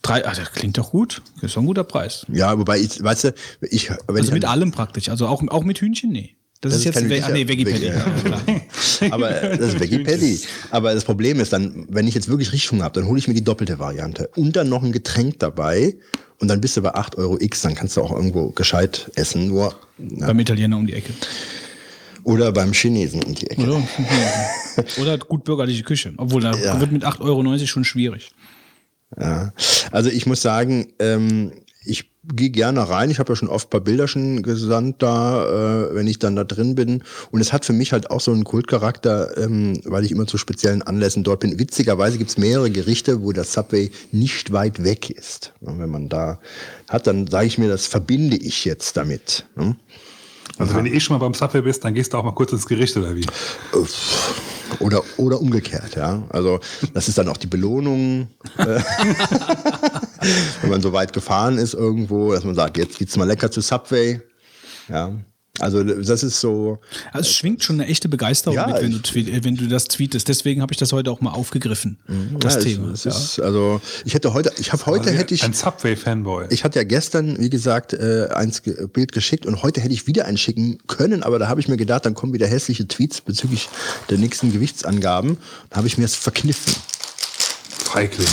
drei, 0.00 0.24
also, 0.24 0.40
das 0.40 0.52
klingt 0.52 0.78
doch 0.78 0.90
gut. 0.90 1.20
Das 1.34 1.44
ist 1.50 1.56
doch 1.56 1.62
ein 1.62 1.66
guter 1.66 1.84
Preis. 1.84 2.24
Ja, 2.32 2.58
wobei 2.58 2.80
ich, 2.80 3.02
weißt 3.02 3.24
du, 3.24 3.34
ich, 3.60 3.90
wenn 3.90 3.98
Also 4.08 4.28
ich 4.28 4.32
mit 4.32 4.46
allem 4.46 4.72
praktisch. 4.72 5.10
Also 5.10 5.26
auch, 5.26 5.46
auch 5.48 5.64
mit 5.64 5.78
Hühnchen? 5.78 6.10
Nee. 6.10 6.36
Das, 6.64 6.72
Das 6.72 6.78
ist 6.78 6.84
jetzt 6.86 7.08
Ve 7.10 7.22
ah, 7.22 7.28
nee. 7.30 7.46
Veggie, 7.46 7.68
ja. 7.84 7.92
Klar. 8.24 8.40
aber 9.10 9.28
das 9.30 9.74
ist 9.74 9.78
Patty. 9.78 10.40
Aber 10.70 10.94
das 10.94 11.04
Problem 11.04 11.38
ist 11.38 11.52
dann, 11.52 11.86
wenn 11.90 12.08
ich 12.08 12.14
jetzt 12.14 12.28
wirklich 12.28 12.52
richtig 12.52 12.72
Hunger 12.72 12.84
habe, 12.84 12.98
dann 13.00 13.08
hole 13.08 13.18
ich 13.18 13.28
mir 13.28 13.34
die 13.34 13.44
doppelte 13.44 13.78
Variante 13.78 14.30
und 14.34 14.56
dann 14.56 14.70
noch 14.70 14.82
ein 14.82 14.90
Getränk 14.92 15.38
dabei 15.40 15.94
und 16.40 16.48
dann 16.48 16.62
bist 16.62 16.78
du 16.78 16.80
bei 16.80 16.94
8 16.94 17.16
Euro 17.18 17.38
X, 17.38 17.60
dann 17.60 17.74
kannst 17.74 17.98
du 17.98 18.00
auch 18.00 18.12
irgendwo 18.12 18.48
gescheit 18.50 19.10
essen, 19.14 19.48
nur 19.48 19.74
ja. 19.98 20.26
Beim 20.26 20.38
Italiener 20.40 20.78
um 20.78 20.86
die 20.86 20.94
Ecke. 20.94 21.12
oder 22.22 22.50
beim 22.50 22.72
Chinesen 22.72 23.22
um 23.22 23.34
die 23.34 23.50
Ecke. 23.50 23.62
Oder? 23.62 23.86
Oder 25.00 25.18
gut 25.18 25.44
bürgerliche 25.44 25.82
Küche. 25.84 26.14
Obwohl, 26.16 26.40
da 26.40 26.52
Ja. 26.56 26.80
wird 26.80 26.90
mit 26.90 27.04
8,90 27.04 27.20
Euro 27.20 27.58
schon 27.66 27.84
schwierig. 27.84 28.32
Ja. 29.20 29.52
Also 29.92 30.08
ich 30.10 30.26
muss 30.26 30.42
sagen, 30.42 30.88
ähm, 30.98 31.52
ich 31.84 32.10
gehe 32.24 32.50
gerne 32.50 32.88
rein. 32.88 33.10
Ich 33.10 33.18
habe 33.18 33.32
ja 33.32 33.36
schon 33.36 33.48
oft 33.48 33.68
ein 33.68 33.70
paar 33.70 33.80
Bilder 33.80 34.08
schon 34.08 34.42
gesandt 34.42 35.02
da, 35.02 35.44
äh, 35.90 35.94
wenn 35.94 36.06
ich 36.06 36.18
dann 36.18 36.36
da 36.36 36.44
drin 36.44 36.74
bin. 36.74 37.02
Und 37.30 37.40
es 37.40 37.52
hat 37.52 37.64
für 37.64 37.72
mich 37.72 37.92
halt 37.92 38.10
auch 38.10 38.20
so 38.20 38.32
einen 38.32 38.44
Kultcharakter, 38.44 39.36
ähm, 39.36 39.80
weil 39.84 40.04
ich 40.04 40.10
immer 40.10 40.26
zu 40.26 40.38
speziellen 40.38 40.82
Anlässen 40.82 41.24
dort 41.24 41.40
bin. 41.40 41.58
Witzigerweise 41.58 42.18
gibt's 42.18 42.38
mehrere 42.38 42.70
Gerichte, 42.70 43.22
wo 43.22 43.32
das 43.32 43.52
Subway 43.52 43.90
nicht 44.12 44.52
weit 44.52 44.82
weg 44.82 45.10
ist. 45.10 45.52
Und 45.60 45.78
wenn 45.78 45.90
man 45.90 46.08
da 46.08 46.40
hat, 46.88 47.06
dann 47.06 47.26
sage 47.26 47.46
ich 47.46 47.58
mir, 47.58 47.68
das 47.68 47.86
verbinde 47.86 48.36
ich 48.36 48.64
jetzt 48.64 48.96
damit. 48.96 49.46
Ne? 49.56 49.76
Also 50.56 50.74
wenn 50.76 50.84
du 50.84 50.92
eh 50.92 51.00
schon 51.00 51.18
mal 51.18 51.24
beim 51.24 51.34
Subway 51.34 51.62
bist, 51.62 51.84
dann 51.84 51.94
gehst 51.94 52.12
du 52.12 52.18
auch 52.18 52.24
mal 52.24 52.32
kurz 52.32 52.52
ins 52.52 52.66
Gericht 52.66 52.96
oder 52.96 53.16
wie? 53.16 53.26
Oder, 54.80 55.02
oder 55.16 55.40
umgekehrt, 55.40 55.96
ja. 55.96 56.22
Also 56.28 56.60
das 56.94 57.08
ist 57.08 57.18
dann 57.18 57.28
auch 57.28 57.36
die 57.36 57.46
Belohnung, 57.46 58.28
äh, 58.58 58.80
wenn 60.62 60.70
man 60.70 60.80
so 60.82 60.92
weit 60.92 61.12
gefahren 61.12 61.58
ist 61.58 61.74
irgendwo, 61.74 62.32
dass 62.32 62.44
man 62.44 62.54
sagt, 62.54 62.76
jetzt 62.78 62.98
geht's 62.98 63.16
mal 63.16 63.24
lecker 63.26 63.50
zu 63.50 63.60
Subway. 63.60 64.20
Ja. 64.88 65.12
Also 65.60 65.84
das 65.84 66.24
ist 66.24 66.40
so, 66.40 66.80
Also 67.12 67.28
es 67.30 67.36
schwingt 67.36 67.62
schon 67.62 67.80
eine 67.80 67.88
echte 67.88 68.08
Begeisterung 68.08 68.56
Ja, 68.56 68.66
mit, 68.66 68.82
wenn 68.82 68.90
du, 68.90 69.44
wenn 69.44 69.54
du 69.54 69.68
das 69.68 69.84
tweetest. 69.84 70.26
Deswegen 70.26 70.62
habe 70.62 70.72
ich 70.72 70.78
das 70.78 70.92
heute 70.92 71.12
auch 71.12 71.20
mal 71.20 71.30
aufgegriffen. 71.30 72.00
Das 72.40 72.54
ja, 72.54 72.58
es- 72.58 72.64
Thema. 72.64 72.90
Es, 72.90 73.04
ja. 73.04 73.12
ist, 73.12 73.38
also 73.40 73.80
ich 74.04 74.14
hätte 74.14 74.34
heute, 74.34 74.50
ich 74.58 74.72
habe 74.72 74.84
heute 74.86 75.04
Also 75.10 75.12
hätte 75.16 75.32
ich, 75.32 75.44
Ein 75.44 75.52
Subway-Fanboy. 75.52 76.46
ich 76.50 76.64
hatte 76.64 76.80
ja 76.80 76.84
gestern, 76.84 77.38
wie 77.38 77.50
gesagt, 77.50 77.92
äh, 77.92 78.30
eins 78.34 78.62
ge 78.64 78.88
Bild 78.88 79.12
geschickt 79.12 79.46
und 79.46 79.62
heute 79.62 79.80
hätte 79.80 79.94
ich 79.94 80.08
wieder 80.08 80.24
eins 80.24 80.40
schicken 80.40 80.78
können, 80.88 81.22
aber 81.22 81.38
da 81.38 81.46
habe 81.46 81.60
ich 81.60 81.68
mir 81.68 81.76
gedacht, 81.76 82.04
dann 82.04 82.14
kommen 82.14 82.32
wieder 82.32 82.48
hässliche 82.48 82.88
Tweets 82.88 83.20
bezüglich 83.20 83.68
der 84.10 84.18
nächsten 84.18 84.50
Gewichtsangaben. 84.52 85.38
Da 85.70 85.76
habe 85.76 85.86
ich 85.86 85.98
mir 85.98 86.04
es 86.06 86.16
verkniffen. 86.16 86.74
Feigling. 87.68 88.26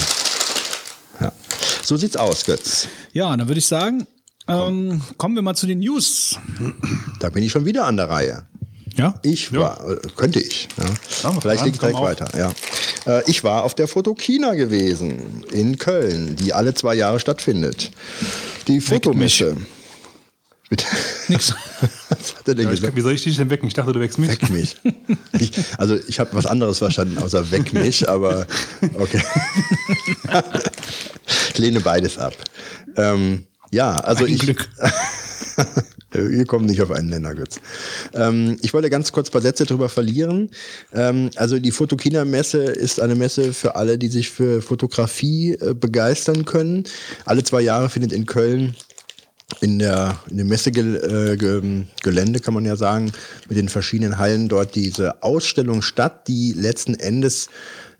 Ja. 1.81 1.87
So 1.87 1.97
sieht's 1.97 2.15
aus, 2.15 2.45
Götz. 2.45 2.87
ja, 3.13 3.35
dann 3.35 3.47
würde 3.47 3.59
ich 3.59 3.67
sagen, 3.67 4.07
ähm, 4.47 5.01
kommen 5.17 5.35
wir 5.35 5.41
mal 5.41 5.55
zu 5.55 5.67
den 5.67 5.79
News. 5.79 6.37
Da 7.19 7.29
bin 7.29 7.43
ich 7.43 7.51
schon 7.51 7.65
wieder 7.65 7.85
an 7.85 7.97
der 7.97 8.09
Reihe. 8.09 8.43
Ja? 8.95 9.15
Ich 9.21 9.53
war, 9.53 9.89
äh, 9.89 9.97
könnte 10.15 10.39
ich. 10.39 10.67
Ja. 10.77 10.85
Ja, 11.31 11.39
Vielleicht 11.39 11.65
ich 11.65 11.79
gleich 11.79 11.95
weiter. 11.95 12.27
Ja. 12.37 12.51
Äh, 13.05 13.23
ich 13.29 13.43
war 13.43 13.63
auf 13.63 13.73
der 13.73 13.87
Fotokina 13.87 14.53
gewesen 14.53 15.45
in 15.51 15.77
Köln, 15.77 16.35
die 16.35 16.53
alle 16.53 16.73
zwei 16.73 16.95
Jahre 16.95 17.19
stattfindet. 17.19 17.91
Die 18.67 18.81
Fotomesse. 18.81 19.55
Bitte. 20.71 20.85
Nix. 21.27 21.53
Was 22.07 22.33
hat 22.37 22.47
er 22.47 22.55
denn 22.55 22.63
Ja, 22.63 22.71
gesagt? 22.71 22.93
ich, 22.93 22.95
wie 22.95 23.01
soll 23.01 23.11
ich 23.11 23.23
dich 23.23 23.35
denn 23.35 23.49
wecken? 23.49 23.67
Ich 23.67 23.73
dachte, 23.73 23.91
du 23.91 23.99
wächst 23.99 24.17
mit. 24.17 24.29
Weck 24.29 24.49
mich. 24.49 24.77
Ich, 25.37 25.51
also 25.77 25.97
ich 26.07 26.17
habe 26.17 26.29
was 26.31 26.45
anderes 26.45 26.77
verstanden 26.77 27.17
außer 27.17 27.51
weck 27.51 27.73
mich, 27.73 28.07
aber 28.07 28.47
okay. 28.97 29.21
ich 31.49 31.57
lehne 31.57 31.81
beides 31.81 32.17
ab. 32.17 32.33
Ähm, 32.95 33.43
ja, 33.71 33.99
also 33.99 34.23
Ein 34.23 34.33
ich. 34.33 34.39
Glück. 34.39 34.69
Wir 36.13 36.45
kommen 36.45 36.65
nicht 36.65 36.81
auf 36.81 36.91
einen 36.91 37.09
Nenner, 37.09 37.35
Götz. 37.35 37.59
Ähm, 38.13 38.57
ich 38.61 38.73
wollte 38.73 38.89
ganz 38.89 39.11
kurz 39.11 39.29
ein 39.29 39.31
paar 39.31 39.41
Sätze 39.41 39.65
drüber 39.65 39.89
verlieren. 39.89 40.51
Ähm, 40.93 41.31
also 41.35 41.59
die 41.59 41.71
Fotokina-Messe 41.71 42.63
ist 42.63 43.01
eine 43.01 43.15
Messe 43.15 43.53
für 43.53 43.75
alle, 43.75 43.97
die 43.97 44.09
sich 44.09 44.29
für 44.29 44.61
Fotografie 44.61 45.53
äh, 45.53 45.73
begeistern 45.73 46.43
können. 46.45 46.83
Alle 47.25 47.43
zwei 47.43 47.61
Jahre 47.61 47.89
findet 47.89 48.11
in 48.13 48.25
Köln 48.25 48.75
in 49.59 49.79
der 49.79 50.19
in 50.29 50.37
dem 50.37 50.47
Messegelände, 50.47 51.33
äh, 51.33 51.85
Gelände, 52.01 52.39
kann 52.39 52.53
man 52.53 52.65
ja 52.65 52.75
sagen, 52.75 53.11
mit 53.49 53.57
den 53.57 53.69
verschiedenen 53.69 54.17
Hallen 54.17 54.47
dort 54.47 54.75
diese 54.75 55.21
Ausstellung 55.23 55.81
statt, 55.81 56.27
die 56.27 56.53
letzten 56.53 56.95
Endes 56.95 57.49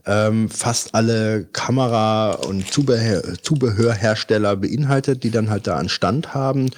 ähm, 0.05 0.49
fast 0.49 0.95
alle 0.95 1.45
Kamera- 1.53 2.31
und 2.31 2.71
Zubehör, 2.71 3.21
Zubehörhersteller 3.41 4.55
beinhaltet, 4.55 5.23
die 5.23 5.31
dann 5.31 5.49
halt 5.49 5.67
da 5.67 5.77
einen 5.77 5.89
Stand 5.89 6.33
haben. 6.33 6.71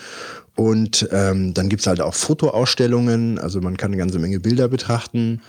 Und 0.55 1.07
ähm, 1.11 1.53
dann 1.53 1.69
gibt's 1.69 1.87
halt 1.87 1.99
auch 1.99 2.13
Fotoausstellungen, 2.13 3.39
also 3.39 3.59
man 3.59 3.75
kann 3.75 3.89
eine 3.89 3.97
ganze 3.97 4.19
Menge 4.19 4.39
Bilder 4.39 4.67
betrachten. 4.67 5.41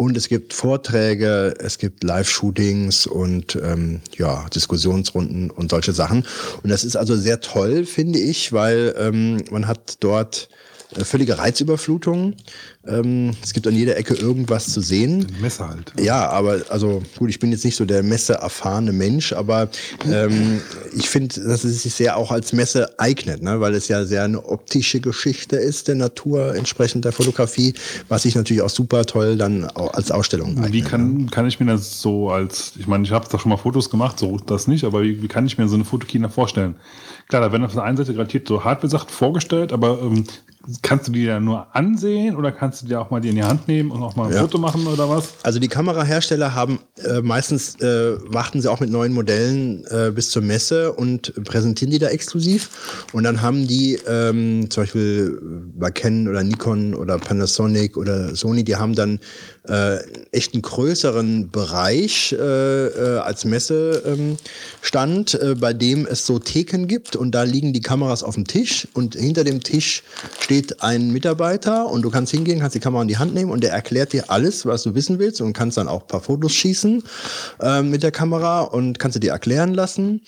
Und 0.00 0.16
es 0.16 0.30
gibt 0.30 0.54
Vorträge, 0.54 1.52
es 1.58 1.76
gibt 1.76 2.04
Live-Shootings 2.04 3.06
und 3.06 3.58
ähm, 3.62 4.00
ja, 4.16 4.46
Diskussionsrunden 4.48 5.50
und 5.50 5.70
solche 5.70 5.92
Sachen. 5.92 6.24
Und 6.62 6.70
das 6.70 6.84
ist 6.84 6.96
also 6.96 7.16
sehr 7.16 7.42
toll, 7.42 7.84
finde 7.84 8.18
ich, 8.18 8.50
weil 8.50 8.94
ähm, 8.96 9.44
man 9.50 9.66
hat 9.66 9.96
dort 10.00 10.48
völlige 11.02 11.38
Reizüberflutung. 11.38 12.34
Ähm, 12.86 13.32
es 13.42 13.52
gibt 13.52 13.66
an 13.66 13.74
jeder 13.74 13.96
Ecke 13.96 14.14
irgendwas 14.14 14.72
zu 14.72 14.80
sehen. 14.80 15.26
Die 15.26 15.42
Messe 15.42 15.68
halt. 15.68 15.92
Ja, 16.00 16.28
aber 16.30 16.62
also 16.68 17.02
gut, 17.18 17.30
ich 17.30 17.38
bin 17.38 17.52
jetzt 17.52 17.64
nicht 17.64 17.76
so 17.76 17.84
der 17.84 18.02
messeerfahrene 18.02 18.92
Mensch, 18.92 19.32
aber 19.32 19.68
ähm, 20.10 20.60
ich 20.96 21.08
finde, 21.08 21.40
dass 21.42 21.64
es 21.64 21.82
sich 21.82 21.94
sehr 21.94 22.16
auch 22.16 22.30
als 22.30 22.52
Messe 22.52 22.98
eignet, 22.98 23.42
ne? 23.42 23.60
weil 23.60 23.74
es 23.74 23.88
ja 23.88 24.04
sehr 24.04 24.24
eine 24.24 24.44
optische 24.44 25.00
Geschichte 25.00 25.56
ist 25.56 25.88
der 25.88 25.94
Natur 25.94 26.54
entsprechend 26.54 27.04
der 27.04 27.12
Fotografie, 27.12 27.74
was 28.08 28.22
sich 28.22 28.34
natürlich 28.34 28.62
auch 28.62 28.70
super 28.70 29.04
toll 29.04 29.36
dann 29.36 29.66
auch 29.70 29.92
als 29.94 30.10
Ausstellung 30.10 30.56
eignet. 30.56 30.72
Wie 30.72 30.82
kann, 30.82 31.30
kann 31.30 31.46
ich 31.46 31.60
mir 31.60 31.66
das 31.66 32.00
so 32.00 32.30
als, 32.30 32.72
ich 32.78 32.86
meine, 32.86 33.04
ich 33.04 33.12
habe 33.12 33.26
doch 33.30 33.40
schon 33.40 33.50
mal 33.50 33.58
Fotos 33.58 33.90
gemacht, 33.90 34.18
so 34.18 34.38
das 34.38 34.66
nicht, 34.66 34.84
aber 34.84 35.02
wie, 35.02 35.22
wie 35.22 35.28
kann 35.28 35.46
ich 35.46 35.58
mir 35.58 35.68
so 35.68 35.74
eine 35.74 35.84
Fotokina 35.84 36.28
vorstellen? 36.28 36.76
Klar, 37.28 37.42
da 37.42 37.52
werden 37.52 37.64
auf 37.64 37.74
der 37.74 37.84
einen 37.84 37.96
Seite 37.96 38.12
garantiert 38.12 38.48
so 38.48 38.64
Hardware-Sachen 38.64 39.08
vorgestellt, 39.08 39.72
aber 39.72 40.00
ähm, 40.02 40.24
kannst 40.82 41.08
du 41.08 41.12
die 41.12 41.24
ja 41.24 41.40
nur 41.40 41.74
ansehen 41.74 42.36
oder 42.36 42.52
kannst 42.52 42.82
du 42.82 42.86
die 42.86 42.94
auch 42.94 43.10
mal 43.10 43.20
die 43.20 43.30
in 43.30 43.36
die 43.36 43.42
Hand 43.42 43.66
nehmen 43.66 43.90
und 43.90 44.02
auch 44.02 44.14
mal 44.14 44.26
ein 44.26 44.34
Ja. 44.34 44.40
Foto 44.42 44.58
machen 44.58 44.86
oder 44.86 45.08
was? 45.08 45.30
Also 45.42 45.58
die 45.58 45.68
Kamerahersteller 45.68 46.54
haben 46.54 46.80
äh, 47.02 47.22
meistens 47.22 47.76
äh, 47.80 48.16
warten 48.32 48.60
sie 48.60 48.70
auch 48.70 48.78
mit 48.80 48.90
neuen 48.90 49.12
Modellen 49.14 49.84
äh, 49.86 50.10
bis 50.14 50.30
zur 50.30 50.42
Messe 50.42 50.92
und 50.92 51.32
präsentieren 51.44 51.90
die 51.90 51.98
da 51.98 52.08
exklusiv. 52.08 53.04
Und 53.12 53.24
dann 53.24 53.40
haben 53.40 53.66
die 53.66 53.98
ähm, 54.06 54.68
zum 54.70 54.82
Beispiel 54.82 55.40
bei 55.78 55.90
Canon 55.90 56.28
oder 56.28 56.42
Nikon 56.44 56.94
oder 56.94 57.18
Panasonic 57.18 57.96
oder 57.96 58.34
Sony, 58.36 58.62
die 58.62 58.76
haben 58.76 58.94
dann 58.94 59.18
äh, 59.68 59.96
echt 60.32 60.52
einen 60.54 60.62
größeren 60.62 61.50
Bereich 61.50 62.32
äh, 62.38 62.86
äh, 62.86 63.18
als 63.18 63.44
Messestand, 63.44 64.06
ähm, 64.06 64.36
Stand, 64.82 65.34
äh, 65.34 65.54
bei 65.58 65.72
dem 65.72 66.06
es 66.06 66.26
so 66.26 66.38
Theken 66.38 66.86
gibt 66.86 67.16
und 67.16 67.32
da 67.34 67.42
liegen 67.44 67.72
die 67.72 67.80
Kameras 67.80 68.22
auf 68.22 68.34
dem 68.34 68.46
Tisch 68.46 68.86
und 68.94 69.14
hinter 69.14 69.44
dem 69.44 69.62
Tisch 69.62 70.02
steht 70.50 70.82
ein 70.82 71.12
Mitarbeiter 71.12 71.86
und 71.86 72.02
du 72.02 72.10
kannst 72.10 72.32
hingehen, 72.32 72.58
kannst 72.58 72.74
die 72.74 72.80
Kamera 72.80 73.02
in 73.02 73.06
die 73.06 73.18
Hand 73.18 73.34
nehmen 73.34 73.52
und 73.52 73.62
der 73.62 73.70
erklärt 73.70 74.12
dir 74.12 74.24
alles, 74.30 74.66
was 74.66 74.82
du 74.82 74.96
wissen 74.96 75.20
willst 75.20 75.40
und 75.40 75.52
kannst 75.52 75.76
dann 75.76 75.86
auch 75.86 76.00
ein 76.00 76.06
paar 76.08 76.22
Fotos 76.22 76.52
schießen 76.54 77.04
äh, 77.60 77.82
mit 77.82 78.02
der 78.02 78.10
Kamera 78.10 78.62
und 78.62 78.98
kannst 78.98 79.14
du 79.14 79.20
dir 79.20 79.30
erklären 79.30 79.74
lassen. 79.74 80.22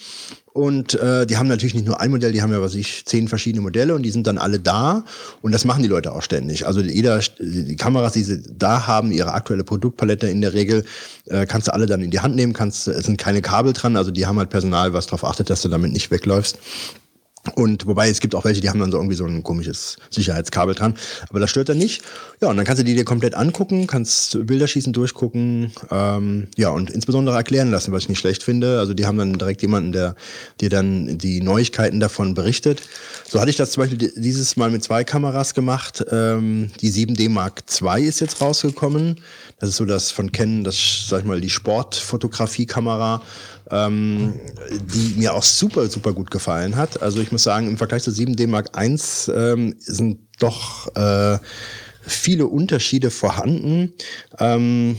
Und 0.52 0.94
äh, 0.94 1.26
die 1.26 1.38
haben 1.38 1.48
natürlich 1.48 1.74
nicht 1.74 1.86
nur 1.86 2.00
ein 2.00 2.12
Modell, 2.12 2.30
die 2.30 2.40
haben 2.40 2.52
ja, 2.52 2.60
was 2.60 2.76
ich, 2.76 3.04
zehn 3.04 3.26
verschiedene 3.26 3.62
Modelle 3.62 3.96
und 3.96 4.04
die 4.04 4.10
sind 4.10 4.28
dann 4.28 4.38
alle 4.38 4.60
da. 4.60 5.04
Und 5.40 5.50
das 5.50 5.64
machen 5.64 5.82
die 5.82 5.88
Leute 5.88 6.12
auch 6.12 6.22
ständig. 6.22 6.68
Also 6.68 6.80
jeder, 6.82 7.18
die 7.40 7.74
Kameras, 7.74 8.12
die 8.12 8.22
sie 8.22 8.44
da 8.56 8.86
haben, 8.86 9.10
ihre 9.10 9.32
aktuelle 9.32 9.64
Produktpalette 9.64 10.28
in 10.28 10.40
der 10.40 10.52
Regel, 10.52 10.84
äh, 11.26 11.46
kannst 11.46 11.66
du 11.66 11.74
alle 11.74 11.86
dann 11.86 12.00
in 12.00 12.12
die 12.12 12.20
Hand 12.20 12.36
nehmen, 12.36 12.52
kannst, 12.52 12.86
es 12.86 13.06
sind 13.06 13.18
keine 13.18 13.42
Kabel 13.42 13.72
dran, 13.72 13.96
also 13.96 14.12
die 14.12 14.24
haben 14.26 14.38
halt 14.38 14.50
Personal, 14.50 14.92
was 14.92 15.06
darauf 15.06 15.24
achtet, 15.24 15.50
dass 15.50 15.62
du 15.62 15.68
damit 15.68 15.90
nicht 15.90 16.12
wegläufst. 16.12 16.58
Und 17.56 17.86
wobei 17.88 18.08
es 18.08 18.20
gibt 18.20 18.36
auch 18.36 18.44
welche, 18.44 18.60
die 18.60 18.68
haben 18.68 18.78
dann 18.78 18.92
so 18.92 18.98
irgendwie 18.98 19.16
so 19.16 19.24
ein 19.24 19.42
komisches 19.42 19.96
Sicherheitskabel 20.10 20.76
dran. 20.76 20.94
Aber 21.28 21.40
das 21.40 21.50
stört 21.50 21.68
dann 21.68 21.78
nicht. 21.78 22.02
Ja, 22.40 22.48
und 22.48 22.56
dann 22.56 22.64
kannst 22.64 22.80
du 22.80 22.84
die 22.84 22.94
dir 22.94 23.04
komplett 23.04 23.34
angucken, 23.34 23.88
kannst 23.88 24.46
Bilder 24.46 24.68
schießen, 24.68 24.92
durchgucken, 24.92 25.72
ähm, 25.90 26.46
ja, 26.56 26.70
und 26.70 26.88
insbesondere 26.90 27.34
erklären 27.36 27.72
lassen, 27.72 27.90
was 27.90 28.04
ich 28.04 28.08
nicht 28.10 28.20
schlecht 28.20 28.44
finde. 28.44 28.78
Also 28.78 28.94
die 28.94 29.06
haben 29.06 29.18
dann 29.18 29.32
direkt 29.38 29.60
jemanden, 29.62 29.90
der 29.90 30.14
dir 30.60 30.70
dann 30.70 31.18
die 31.18 31.40
Neuigkeiten 31.40 31.98
davon 31.98 32.34
berichtet. 32.34 32.82
So 33.28 33.40
hatte 33.40 33.50
ich 33.50 33.56
das 33.56 33.72
zum 33.72 33.82
Beispiel 33.82 33.98
di- 33.98 34.12
dieses 34.16 34.56
Mal 34.56 34.70
mit 34.70 34.84
zwei 34.84 35.02
Kameras 35.02 35.52
gemacht. 35.54 36.04
Ähm, 36.12 36.70
die 36.80 36.92
7D 36.92 37.28
Mark 37.28 37.64
II 37.82 38.04
ist 38.06 38.20
jetzt 38.20 38.40
rausgekommen. 38.40 39.16
Das 39.58 39.68
ist 39.70 39.76
so 39.76 39.84
das 39.84 40.12
von 40.12 40.30
Canon, 40.30 40.62
das, 40.62 41.06
sag 41.08 41.20
ich 41.20 41.24
mal, 41.24 41.40
die 41.40 41.50
Sportfotografie-Kamera 41.50 43.22
ähm, 43.70 44.34
die 44.70 45.14
mir 45.18 45.34
auch 45.34 45.42
super, 45.42 45.88
super 45.88 46.12
gut 46.12 46.30
gefallen 46.30 46.76
hat. 46.76 47.02
Also 47.02 47.20
ich 47.20 47.32
muss 47.32 47.42
sagen, 47.42 47.68
im 47.68 47.78
Vergleich 47.78 48.02
zur 48.02 48.12
7D 48.12 48.46
Mark 48.46 48.70
I 48.78 48.96
ähm, 49.34 49.74
sind 49.78 50.18
doch 50.38 50.94
äh, 50.96 51.38
viele 52.02 52.46
Unterschiede 52.46 53.10
vorhanden. 53.10 53.92
Ähm, 54.38 54.96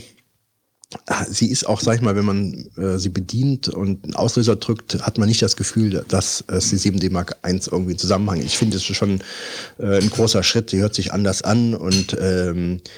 sie 1.27 1.49
ist 1.49 1.67
auch, 1.67 1.81
sag 1.81 1.95
ich 1.95 2.01
mal, 2.01 2.15
wenn 2.15 2.25
man 2.25 2.69
äh, 2.77 2.97
sie 2.97 3.09
bedient 3.09 3.69
und 3.69 4.03
einen 4.03 4.15
Auslöser 4.15 4.55
drückt, 4.55 5.01
hat 5.01 5.17
man 5.17 5.27
nicht 5.27 5.41
das 5.41 5.55
Gefühl, 5.55 6.05
dass 6.07 6.43
es 6.47 6.69
die 6.69 6.77
7D 6.77 7.11
Mark 7.11 7.37
I 7.45 7.59
irgendwie 7.71 7.93
in 7.93 7.97
Zusammenhang. 7.97 8.41
Ich 8.41 8.57
finde, 8.57 8.77
es 8.77 8.89
ist 8.89 8.95
schon 8.95 9.21
äh, 9.79 9.99
ein 9.99 10.09
großer 10.09 10.43
Schritt. 10.43 10.69
Sie 10.69 10.79
hört 10.79 10.95
sich 10.95 11.13
anders 11.13 11.41
an 11.41 11.73
und 11.73 12.15
ähm, 12.19 12.77
äh, 12.77 12.89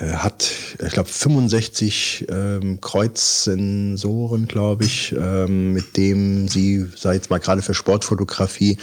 hat, 0.00 0.50
ich 0.84 0.92
glaube, 0.92 1.08
65 1.08 2.26
ähm, 2.30 2.80
Kreuzsensoren, 2.80 4.46
glaube 4.48 4.84
ich, 4.84 5.12
ähm, 5.18 5.72
mit 5.72 5.96
dem 5.96 6.48
sie, 6.48 6.86
ich 6.94 7.04
jetzt 7.04 7.30
mal 7.30 7.38
gerade 7.38 7.62
für 7.62 7.74
Sportfotografie, 7.74 8.78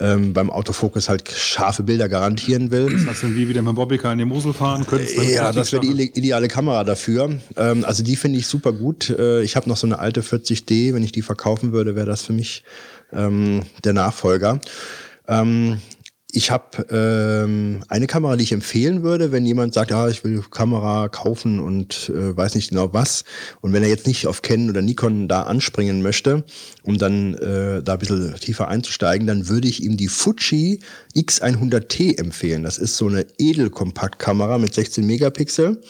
ähm, 0.00 0.32
beim 0.32 0.50
Autofokus 0.50 1.08
halt 1.08 1.30
scharfe 1.30 1.82
Bilder 1.82 2.08
garantieren 2.08 2.70
will. 2.70 3.04
Dass 3.06 3.20
du 3.20 3.34
wie 3.34 3.48
wieder 3.48 3.62
mit 3.62 3.70
dem 3.70 3.76
Bobbycar 3.76 4.12
in 4.12 4.18
die 4.18 4.24
Mosel 4.24 4.52
fahren 4.52 4.86
könntest. 4.86 5.16
dann 5.18 5.28
Ja, 5.28 5.52
das 5.52 5.72
wäre 5.72 5.82
die 5.82 5.90
ide- 5.92 6.16
ideale 6.18 6.48
Kamera 6.48 6.84
dafür. 6.84 7.30
Ähm, 7.56 7.84
also 7.84 8.02
die 8.02 8.16
finde 8.16 8.38
ich 8.38 8.46
super 8.46 8.72
gut. 8.72 9.10
Äh, 9.10 9.42
ich 9.42 9.56
habe 9.56 9.68
noch 9.68 9.76
so 9.76 9.86
eine 9.86 9.98
alte 9.98 10.22
40D. 10.22 10.94
Wenn 10.94 11.02
ich 11.02 11.12
die 11.12 11.22
verkaufen 11.22 11.72
würde, 11.72 11.94
wäre 11.96 12.06
das 12.06 12.22
für 12.22 12.32
mich 12.32 12.62
ähm, 13.12 13.62
der 13.84 13.92
Nachfolger. 13.92 14.60
Ähm, 15.26 15.80
ich 16.30 16.50
habe 16.50 16.86
ähm, 16.90 17.82
eine 17.88 18.06
Kamera, 18.06 18.36
die 18.36 18.44
ich 18.44 18.52
empfehlen 18.52 19.02
würde, 19.02 19.32
wenn 19.32 19.46
jemand 19.46 19.72
sagt, 19.72 19.90
ja, 19.90 20.08
ich 20.08 20.24
will 20.24 20.42
Kamera 20.50 21.08
kaufen 21.08 21.58
und 21.58 22.10
äh, 22.10 22.36
weiß 22.36 22.54
nicht 22.54 22.68
genau 22.68 22.92
was. 22.92 23.24
Und 23.62 23.72
wenn 23.72 23.82
er 23.82 23.88
jetzt 23.88 24.06
nicht 24.06 24.26
auf 24.26 24.42
Canon 24.42 24.68
oder 24.68 24.82
Nikon 24.82 25.26
da 25.26 25.44
anspringen 25.44 26.02
möchte, 26.02 26.44
um 26.82 26.98
dann 26.98 27.32
äh, 27.34 27.82
da 27.82 27.94
ein 27.94 27.98
bisschen 27.98 28.34
tiefer 28.34 28.68
einzusteigen, 28.68 29.26
dann 29.26 29.48
würde 29.48 29.68
ich 29.68 29.82
ihm 29.82 29.96
die 29.96 30.08
Fuji 30.08 30.80
X100T 31.16 32.18
empfehlen. 32.18 32.62
Das 32.62 32.76
ist 32.76 32.98
so 32.98 33.08
eine 33.08 33.24
Edelkompaktkamera 33.38 34.58
mit 34.58 34.74
16 34.74 35.06
Megapixel 35.06 35.80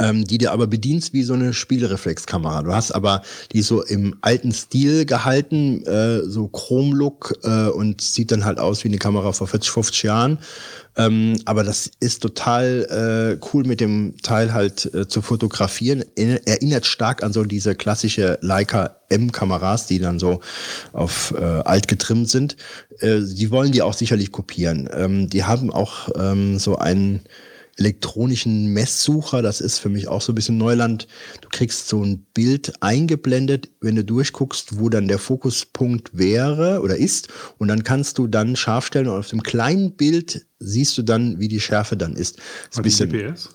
ähm, 0.00 0.24
die 0.24 0.38
dir 0.38 0.52
aber 0.52 0.66
bedienst 0.66 1.12
wie 1.12 1.22
so 1.22 1.34
eine 1.34 1.52
Spielreflexkamera. 1.52 2.62
Du 2.62 2.74
hast 2.74 2.92
aber 2.92 3.22
die 3.52 3.62
so 3.62 3.82
im 3.82 4.16
alten 4.20 4.52
Stil 4.52 5.04
gehalten, 5.06 5.84
äh, 5.86 6.22
so 6.22 6.48
Chromlook 6.48 7.38
äh, 7.44 7.68
und 7.68 8.00
sieht 8.00 8.30
dann 8.32 8.44
halt 8.44 8.58
aus 8.58 8.84
wie 8.84 8.88
eine 8.88 8.98
Kamera 8.98 9.32
vor 9.32 9.46
40, 9.46 9.70
50 9.70 10.02
Jahren. 10.02 10.38
Ähm, 10.98 11.36
aber 11.44 11.62
das 11.62 11.90
ist 12.00 12.22
total 12.22 13.38
äh, 13.40 13.46
cool 13.52 13.64
mit 13.64 13.80
dem 13.80 14.14
Teil 14.22 14.54
halt 14.54 14.92
äh, 14.94 15.06
zu 15.06 15.20
fotografieren. 15.20 16.04
Er- 16.16 16.46
Erinnert 16.48 16.86
stark 16.86 17.22
an 17.22 17.32
so 17.34 17.44
diese 17.44 17.74
klassische 17.74 18.38
Leica 18.40 18.96
M-Kameras, 19.10 19.86
die 19.86 19.98
dann 19.98 20.18
so 20.18 20.40
auf 20.94 21.34
äh, 21.38 21.42
alt 21.44 21.86
getrimmt 21.86 22.30
sind. 22.30 22.56
Äh, 23.00 23.20
die 23.20 23.50
wollen 23.50 23.72
die 23.72 23.82
auch 23.82 23.92
sicherlich 23.94 24.32
kopieren. 24.32 24.88
Ähm, 24.92 25.28
die 25.28 25.44
haben 25.44 25.70
auch 25.70 26.08
ähm, 26.18 26.58
so 26.58 26.76
einen 26.76 27.20
elektronischen 27.76 28.72
Messsucher. 28.72 29.42
Das 29.42 29.60
ist 29.60 29.78
für 29.78 29.88
mich 29.88 30.08
auch 30.08 30.20
so 30.20 30.32
ein 30.32 30.34
bisschen 30.34 30.58
Neuland. 30.58 31.06
Du 31.40 31.48
kriegst 31.50 31.88
so 31.88 32.02
ein 32.02 32.26
Bild 32.34 32.72
eingeblendet, 32.80 33.70
wenn 33.80 33.96
du 33.96 34.04
durchguckst, 34.04 34.78
wo 34.78 34.88
dann 34.88 35.08
der 35.08 35.18
Fokuspunkt 35.18 36.16
wäre 36.16 36.80
oder 36.82 36.96
ist. 36.96 37.28
Und 37.58 37.68
dann 37.68 37.84
kannst 37.84 38.18
du 38.18 38.26
dann 38.26 38.56
scharf 38.56 38.86
stellen 38.86 39.08
und 39.08 39.18
auf 39.18 39.28
dem 39.28 39.42
kleinen 39.42 39.92
Bild 39.96 40.46
siehst 40.58 40.96
du 40.98 41.02
dann, 41.02 41.38
wie 41.38 41.48
die 41.48 41.60
Schärfe 41.60 41.96
dann 41.96 42.14
ist. 42.14 42.38
ist 42.70 42.76
ein 42.76 42.82
bisschen, 42.82 43.10
GPS. 43.10 43.50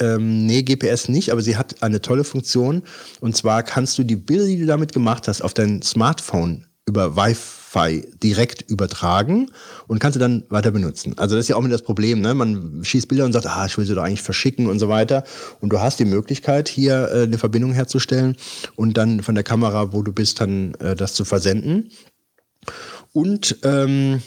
ähm, 0.00 0.46
nee, 0.46 0.62
GPS 0.62 1.08
nicht, 1.08 1.32
aber 1.32 1.40
sie 1.40 1.56
hat 1.56 1.82
eine 1.82 2.02
tolle 2.02 2.24
Funktion. 2.24 2.82
Und 3.20 3.36
zwar 3.36 3.62
kannst 3.62 3.96
du 3.98 4.04
die 4.04 4.16
Bilder, 4.16 4.46
die 4.46 4.58
du 4.58 4.66
damit 4.66 4.92
gemacht 4.92 5.28
hast, 5.28 5.40
auf 5.40 5.54
dein 5.54 5.80
Smartphone 5.82 6.66
über 6.86 7.16
Wi-Fi 7.16 7.59
direkt 7.74 8.68
übertragen 8.68 9.50
und 9.86 10.00
kannst 10.00 10.16
du 10.16 10.20
dann 10.20 10.44
weiter 10.48 10.70
benutzen. 10.70 11.14
Also 11.16 11.36
das 11.36 11.44
ist 11.44 11.48
ja 11.48 11.56
auch 11.56 11.60
immer 11.60 11.68
das 11.68 11.82
Problem, 11.82 12.20
ne? 12.20 12.34
Man 12.34 12.80
schießt 12.82 13.08
Bilder 13.08 13.24
und 13.24 13.32
sagt, 13.32 13.46
ah, 13.46 13.66
ich 13.66 13.78
will 13.78 13.86
sie 13.86 13.94
doch 13.94 14.02
eigentlich 14.02 14.22
verschicken 14.22 14.66
und 14.66 14.78
so 14.78 14.88
weiter. 14.88 15.24
Und 15.60 15.72
du 15.72 15.80
hast 15.80 16.00
die 16.00 16.04
Möglichkeit, 16.04 16.68
hier 16.68 17.08
äh, 17.12 17.22
eine 17.22 17.38
Verbindung 17.38 17.72
herzustellen 17.72 18.36
und 18.74 18.96
dann 18.96 19.22
von 19.22 19.34
der 19.34 19.44
Kamera, 19.44 19.92
wo 19.92 20.02
du 20.02 20.12
bist, 20.12 20.40
dann 20.40 20.74
äh, 20.74 20.96
das 20.96 21.14
zu 21.14 21.24
versenden. 21.24 21.90
Und 23.12 23.58
ähm, 23.62 24.22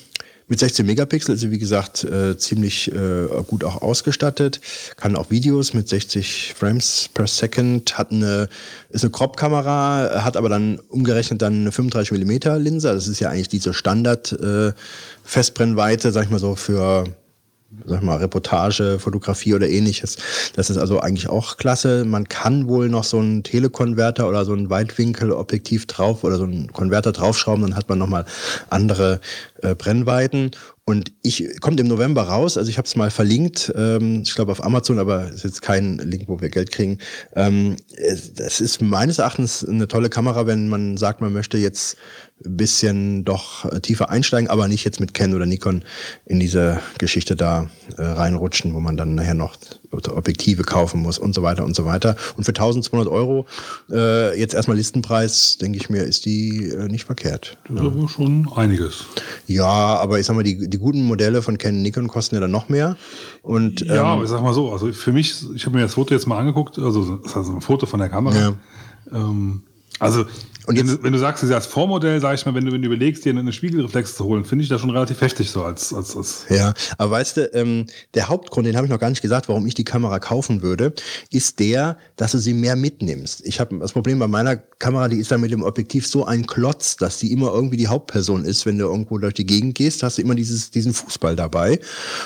mit 0.54 0.60
16 0.60 0.86
Megapixel 0.86 1.34
ist 1.34 1.42
sie, 1.42 1.50
wie 1.50 1.58
gesagt, 1.58 2.04
äh, 2.04 2.38
ziemlich 2.38 2.92
äh, 2.92 3.26
gut 3.48 3.64
auch 3.64 3.82
ausgestattet. 3.82 4.62
Kann 4.98 5.16
auch 5.16 5.32
Videos 5.32 5.74
mit 5.74 5.90
60 5.90 6.54
Frames 6.56 7.10
per 7.12 7.26
Second. 7.26 7.98
Hat 7.98 8.12
eine, 8.12 8.50
ist 8.92 9.04
eine 9.04 9.10
Crop-Kamera, 9.10 10.24
hat 10.24 10.38
aber 10.38 10.50
dann 10.50 10.80
umgerechnet 10.90 11.42
dann 11.42 11.62
eine 11.62 11.72
35 11.72 12.12
Millimeter 12.12 12.60
Linse. 12.60 12.94
Das 12.94 13.08
ist 13.08 13.20
ja 13.20 13.30
eigentlich 13.30 13.50
diese 13.50 13.74
Standard 13.74 14.32
äh, 14.34 14.74
Festbrennweite, 15.24 16.12
sag 16.12 16.26
ich 16.26 16.30
mal 16.30 16.38
so, 16.38 16.54
für 16.54 17.06
sag 17.86 18.04
mal, 18.04 18.18
Reportage, 18.18 19.00
Fotografie 19.00 19.54
oder 19.54 19.70
ähnliches. 19.70 20.18
Das 20.56 20.70
ist 20.70 20.78
also 20.78 21.00
eigentlich 21.00 21.30
auch 21.30 21.58
klasse. 21.58 22.06
Man 22.06 22.28
kann 22.28 22.68
wohl 22.68 22.90
noch 22.90 23.04
so 23.04 23.20
einen 23.20 23.44
Telekonverter 23.44 24.28
oder 24.28 24.46
so 24.46 24.54
ein 24.54 24.70
Weitwinkelobjektiv 24.70 25.88
drauf 25.88 26.24
oder 26.24 26.38
so 26.38 26.44
einen 26.44 26.72
Konverter 26.72 27.12
draufschrauben, 27.12 27.64
dann 27.64 27.76
hat 27.76 27.90
man 27.90 28.00
nochmal 28.00 28.26
andere 28.70 29.20
äh, 29.62 29.76
Brennweiten. 29.76 30.52
Und 30.86 31.14
ich 31.22 31.62
kommt 31.62 31.80
im 31.80 31.88
November 31.88 32.24
raus, 32.24 32.58
also 32.58 32.70
ich 32.70 32.78
habe 32.78 32.86
es 32.86 32.98
mal 32.98 33.10
verlinkt, 33.10 33.72
ähm, 33.74 34.24
ich 34.24 34.36
glaube 34.36 34.52
auf 34.52 34.66
Amazon, 34.66 35.00
aber 35.00 35.28
es 35.30 35.36
ist 35.36 35.44
jetzt 35.44 35.62
kein 35.62 35.98
Link, 36.00 36.24
wo 36.28 36.42
wir 36.42 36.50
Geld 36.50 36.72
kriegen. 36.72 36.98
Ähm, 37.38 37.78
das 38.36 38.60
ist 38.60 38.82
meines 38.82 39.18
Erachtens 39.20 39.66
eine 39.66 39.88
tolle 39.88 40.10
Kamera, 40.10 40.46
wenn 40.46 40.68
man 40.68 40.98
sagt, 40.98 41.22
man 41.22 41.32
möchte 41.32 41.58
jetzt 41.58 41.96
bisschen 42.40 43.24
doch 43.24 43.66
äh, 43.72 43.80
tiefer 43.80 44.10
einsteigen, 44.10 44.50
aber 44.50 44.68
nicht 44.68 44.84
jetzt 44.84 45.00
mit 45.00 45.14
Canon 45.14 45.38
oder 45.38 45.46
Nikon 45.46 45.84
in 46.26 46.40
diese 46.40 46.80
Geschichte 46.98 47.36
da 47.36 47.70
äh, 47.98 48.04
reinrutschen, 48.04 48.74
wo 48.74 48.80
man 48.80 48.98
dann 48.98 49.16
nachher 49.16 49.34
noch 49.34 49.56
Objektive 49.92 50.64
kaufen 50.64 51.02
muss 51.02 51.20
und 51.20 51.36
so 51.36 51.44
weiter 51.44 51.64
und 51.64 51.76
so 51.76 51.86
weiter. 51.86 52.16
Und 52.36 52.44
für 52.44 52.52
1200 52.52 53.08
Euro, 53.08 53.46
äh, 53.92 54.38
jetzt 54.38 54.54
erstmal 54.54 54.78
Listenpreis, 54.78 55.58
denke 55.58 55.78
ich 55.78 55.90
mir, 55.90 56.04
ist 56.04 56.26
die 56.26 56.70
äh, 56.70 56.88
nicht 56.88 57.06
verkehrt. 57.06 57.58
Das 57.70 57.80
ist 57.80 57.86
aber 57.86 58.10
schon 58.10 58.52
einiges. 58.56 59.06
Ja, 59.48 59.66
aber 59.66 60.20
ich 60.20 60.26
sag 60.26 60.36
mal, 60.36 60.44
die, 60.44 60.68
die 60.68 60.78
guten 60.78 61.04
Modelle 61.04 61.42
von 61.42 61.58
Canon 61.58 61.82
Nikon 61.82 62.08
kosten 62.08 62.36
ja 62.36 62.42
dann 62.42 62.52
noch 62.52 62.70
mehr. 62.70 62.98
Und 63.42 63.82
Ja, 63.82 63.96
ähm, 63.96 64.06
aber 64.06 64.24
ich 64.24 64.30
sag 64.30 64.42
mal 64.42 64.54
so, 64.54 64.72
also 64.72 64.92
für 64.92 65.12
mich, 65.12 65.36
ich 65.56 65.66
habe 65.66 65.76
mir 65.76 65.84
das 65.84 65.94
Foto 65.94 66.14
jetzt 66.14 66.28
mal 66.28 66.40
angeguckt, 66.40 66.80
also 66.80 67.18
das 67.18 67.32
ist 67.32 67.38
also 67.38 67.54
ein 67.54 67.62
Foto 67.62 67.86
von 67.86 68.00
der 68.00 68.10
Kamera. 68.10 68.36
Ja. 68.36 68.54
Ähm, 69.12 69.64
also 70.00 70.26
Und 70.66 70.78
Wenn 70.78 70.88
jetzt, 70.88 71.00
du, 71.00 71.04
wenn 71.04 71.14
du 71.14 71.20
sagst, 71.20 71.46
sie 71.46 71.54
als 71.54 71.66
Vormodell, 71.66 72.22
sag 72.22 72.36
ich 72.36 72.46
mal, 72.46 72.56
wenn 72.56 72.66
du, 72.66 72.72
wenn 72.72 72.82
du 72.82 72.88
überlegst, 72.88 73.26
dir 73.26 73.32
eine 73.32 73.52
Spiegelreflex 73.52 74.16
zu 74.16 74.24
holen, 74.24 74.46
finde 74.46 74.64
ich 74.64 74.70
das 74.70 74.80
schon 74.80 74.92
relativ 74.92 75.20
heftig 75.20 75.50
so 75.50 75.64
als, 75.64 75.94
als, 75.94 76.16
als 76.16 76.46
Ja, 76.50 76.74
aber 76.98 77.12
weißt 77.12 77.38
du, 77.38 77.54
ähm, 77.54 77.88
der 78.14 78.30
Hauptgrund, 78.30 78.66
den 78.66 78.78
habe 78.78 78.86
ich 78.86 78.92
noch 78.92 79.00
gar 79.00 79.10
nicht 79.10 79.22
gesagt, 79.22 79.50
warum 79.50 79.66
ich 79.68 79.74
die 79.74 79.84
Kamera 79.84 80.20
kaufen 80.20 80.62
würde, 80.62 80.94
ist 81.32 81.60
der, 81.60 81.98
dass 82.16 82.32
du 82.32 82.38
sie 82.38 82.54
mehr 82.54 82.76
mitnimmst. 82.76 83.46
Ich 83.46 83.60
habe 83.60 83.78
das 83.80 83.92
Problem 83.92 84.20
bei 84.20 84.28
meiner 84.28 84.56
Kamera, 84.56 85.08
die 85.10 85.18
ist 85.18 85.32
dann 85.32 85.42
mit 85.42 85.52
dem 85.52 85.64
Objektiv 85.64 86.08
so 86.08 86.26
ein 86.26 86.48
Klotz, 86.48 86.96
dass 86.96 87.18
die 87.18 87.32
immer 87.32 87.54
irgendwie 87.54 87.78
die 87.78 87.88
Hauptperson 87.88 88.46
ist. 88.46 88.66
Wenn 88.66 88.78
du 88.78 88.86
irgendwo 88.86 89.18
durch 89.18 89.34
die 89.34 89.46
Gegend 89.46 89.76
gehst, 89.76 90.04
hast 90.04 90.18
du 90.18 90.22
immer 90.22 90.36
dieses, 90.36 90.72
diesen 90.72 90.94
Fußball 90.94 91.36
dabei. 91.36 91.80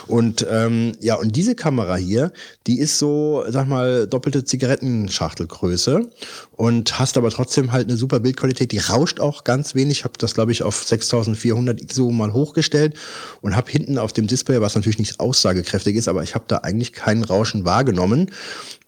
Und 0.07 0.45
ähm, 0.49 0.93
ja, 0.99 1.15
und 1.15 1.35
diese 1.35 1.55
Kamera 1.55 1.95
hier, 1.95 2.31
die 2.67 2.79
ist 2.79 2.99
so, 2.99 3.43
sag 3.47 3.67
mal, 3.67 4.07
doppelte 4.07 4.43
Zigarettenschachtelgröße 4.43 6.09
und 6.57 6.97
hast 6.99 7.17
aber 7.17 7.29
trotzdem 7.29 7.71
halt 7.71 7.87
eine 7.87 7.97
super 7.97 8.19
Bildqualität. 8.19 8.71
Die 8.71 8.79
rauscht 8.79 9.19
auch 9.19 9.43
ganz 9.43 9.75
wenig. 9.75 9.99
Ich 9.99 10.03
habe 10.03 10.15
das, 10.17 10.33
glaube 10.33 10.51
ich, 10.51 10.63
auf 10.63 10.83
6400 10.83 11.79
ISO 11.79 12.11
mal 12.11 12.33
hochgestellt 12.33 12.95
und 13.41 13.55
habe 13.55 13.71
hinten 13.71 13.99
auf 13.99 14.11
dem 14.11 14.25
Display, 14.25 14.59
was 14.59 14.75
natürlich 14.75 14.97
nicht 14.97 15.19
aussagekräftig 15.19 15.95
ist, 15.95 16.07
aber 16.07 16.23
ich 16.23 16.33
habe 16.33 16.45
da 16.47 16.57
eigentlich 16.57 16.93
keinen 16.93 17.23
Rauschen 17.23 17.63
wahrgenommen. 17.63 18.31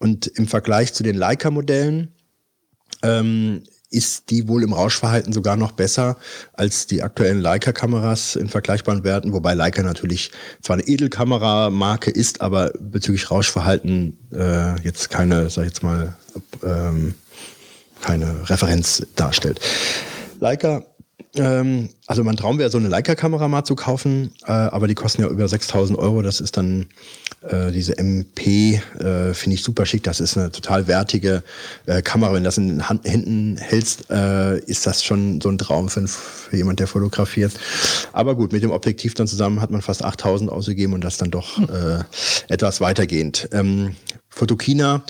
Und 0.00 0.26
im 0.26 0.48
Vergleich 0.48 0.92
zu 0.94 1.04
den 1.04 1.14
Leica-Modellen 1.14 2.08
ähm, 3.04 3.62
ist 3.88 4.30
die 4.30 4.48
wohl 4.48 4.64
im 4.64 4.72
Rauschverhalten 4.72 5.32
sogar 5.32 5.56
noch 5.56 5.70
besser 5.70 6.16
als 6.52 6.88
die 6.88 7.04
aktuellen 7.04 7.40
Leica-Kameras 7.40 8.34
in 8.34 8.48
vergleichbaren 8.48 9.04
Werten, 9.04 9.32
wobei 9.32 9.54
Leica 9.54 9.82
natürlich 9.82 10.32
zwar 10.60 10.74
eine 10.74 10.88
Edelkamera-Marke 10.88 12.10
ist, 12.10 12.40
aber 12.40 12.72
bezüglich 12.80 13.30
Rauschverhalten 13.30 14.18
äh, 14.32 14.80
jetzt 14.82 15.08
keine, 15.08 15.50
sag 15.50 15.62
ich 15.62 15.70
jetzt 15.70 15.82
mal, 15.84 16.16
ähm, 16.64 17.14
keine 18.02 18.48
Referenz 18.48 19.06
darstellt. 19.16 19.60
Leica, 20.40 20.82
ähm, 21.36 21.90
also 22.06 22.24
mein 22.24 22.36
Traum 22.36 22.58
wäre, 22.58 22.70
so 22.70 22.78
eine 22.78 22.88
Leica-Kamera 22.88 23.46
mal 23.46 23.64
zu 23.64 23.76
kaufen, 23.76 24.32
äh, 24.46 24.52
aber 24.52 24.88
die 24.88 24.94
kosten 24.94 25.22
ja 25.22 25.28
über 25.28 25.46
6000 25.46 25.98
Euro. 25.98 26.22
Das 26.22 26.40
ist 26.40 26.56
dann 26.56 26.86
äh, 27.42 27.70
diese 27.70 27.96
MP, 27.98 28.80
äh, 28.98 29.32
finde 29.32 29.54
ich 29.54 29.62
super 29.62 29.86
schick. 29.86 30.02
Das 30.02 30.18
ist 30.20 30.36
eine 30.36 30.50
total 30.50 30.88
wertige 30.88 31.44
äh, 31.86 32.02
Kamera. 32.02 32.32
Wenn 32.32 32.44
das 32.44 32.58
in 32.58 32.68
den 32.68 32.88
Hand, 32.88 33.06
Händen 33.06 33.56
hältst, 33.58 34.10
äh, 34.10 34.58
ist 34.58 34.86
das 34.86 35.04
schon 35.04 35.40
so 35.40 35.48
ein 35.48 35.58
Traum 35.58 35.88
für, 35.88 36.06
für 36.08 36.56
jemand, 36.56 36.80
der 36.80 36.88
fotografiert. 36.88 37.52
Aber 38.12 38.34
gut, 38.34 38.52
mit 38.52 38.62
dem 38.62 38.72
Objektiv 38.72 39.14
dann 39.14 39.28
zusammen 39.28 39.60
hat 39.60 39.70
man 39.70 39.82
fast 39.82 40.04
8000 40.04 40.50
ausgegeben 40.50 40.94
und 40.94 41.04
das 41.04 41.16
dann 41.16 41.30
doch 41.30 41.58
äh, 41.60 42.02
etwas 42.48 42.80
weitergehend. 42.80 43.48
Ähm, 43.52 43.94
Fotokina, 44.30 45.02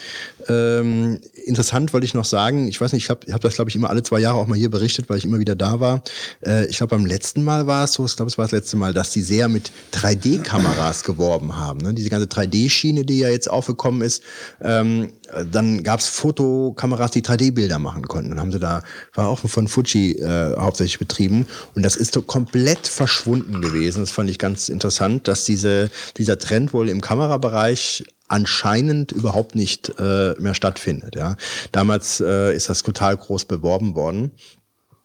ähm, 0.48 1.20
interessant 1.44 1.92
wollte 1.92 2.06
ich 2.06 2.14
noch 2.14 2.24
sagen, 2.24 2.68
ich 2.68 2.80
weiß 2.80 2.92
nicht, 2.92 3.04
ich 3.04 3.10
habe 3.10 3.32
hab 3.32 3.40
das, 3.42 3.54
glaube 3.54 3.68
ich, 3.68 3.76
immer 3.76 3.90
alle 3.90 4.02
zwei 4.02 4.18
Jahre 4.18 4.38
auch 4.38 4.46
mal 4.46 4.56
hier 4.56 4.70
berichtet, 4.70 5.08
weil 5.08 5.18
ich 5.18 5.24
immer 5.24 5.38
wieder 5.38 5.54
da 5.54 5.78
war. 5.78 6.02
Äh, 6.44 6.66
ich 6.66 6.78
glaube, 6.78 6.96
beim 6.96 7.04
letzten 7.04 7.44
Mal 7.44 7.66
war 7.66 7.84
es 7.84 7.92
so, 7.92 8.06
ich 8.06 8.16
glaube, 8.16 8.30
es 8.30 8.38
war 8.38 8.46
das 8.46 8.52
letzte 8.52 8.76
Mal, 8.78 8.94
dass 8.94 9.10
die 9.10 9.20
sehr 9.20 9.48
mit 9.48 9.72
3D-Kameras 9.92 11.04
geworben 11.04 11.56
haben. 11.56 11.80
Ne? 11.80 11.92
Diese 11.92 12.08
ganze 12.08 12.26
3D-Schiene, 12.26 13.04
die 13.04 13.18
ja 13.18 13.28
jetzt 13.28 13.50
aufgekommen 13.50 14.00
ist. 14.02 14.22
Ähm, 14.62 15.12
dann 15.50 15.82
gab 15.82 16.00
es 16.00 16.08
Fotokameras, 16.08 17.10
die 17.10 17.22
3D-Bilder 17.22 17.78
machen 17.78 18.08
konnten. 18.08 18.30
Dann 18.30 18.40
haben 18.40 18.52
sie 18.52 18.58
da, 18.58 18.82
war 19.14 19.28
auch 19.28 19.38
von 19.38 19.68
Fuji 19.68 20.12
äh, 20.12 20.56
hauptsächlich 20.56 20.98
betrieben. 20.98 21.46
Und 21.74 21.84
das 21.84 21.96
ist 21.96 22.14
so 22.14 22.22
komplett 22.22 22.86
verschwunden 22.86 23.60
gewesen. 23.60 24.00
Das 24.00 24.10
fand 24.10 24.30
ich 24.30 24.38
ganz 24.38 24.68
interessant, 24.68 25.28
dass 25.28 25.44
diese, 25.44 25.90
dieser 26.16 26.38
Trend 26.38 26.72
wohl 26.72 26.88
im 26.88 27.00
Kamerabereich 27.00 28.04
anscheinend 28.30 29.12
überhaupt 29.12 29.54
nicht 29.54 29.92
äh, 29.98 30.34
mehr 30.38 30.54
stattfindet. 30.54 31.16
Ja. 31.16 31.36
Damals 31.72 32.20
äh, 32.20 32.54
ist 32.54 32.68
das 32.68 32.82
total 32.82 33.16
groß 33.16 33.44
beworben 33.44 33.94
worden. 33.94 34.32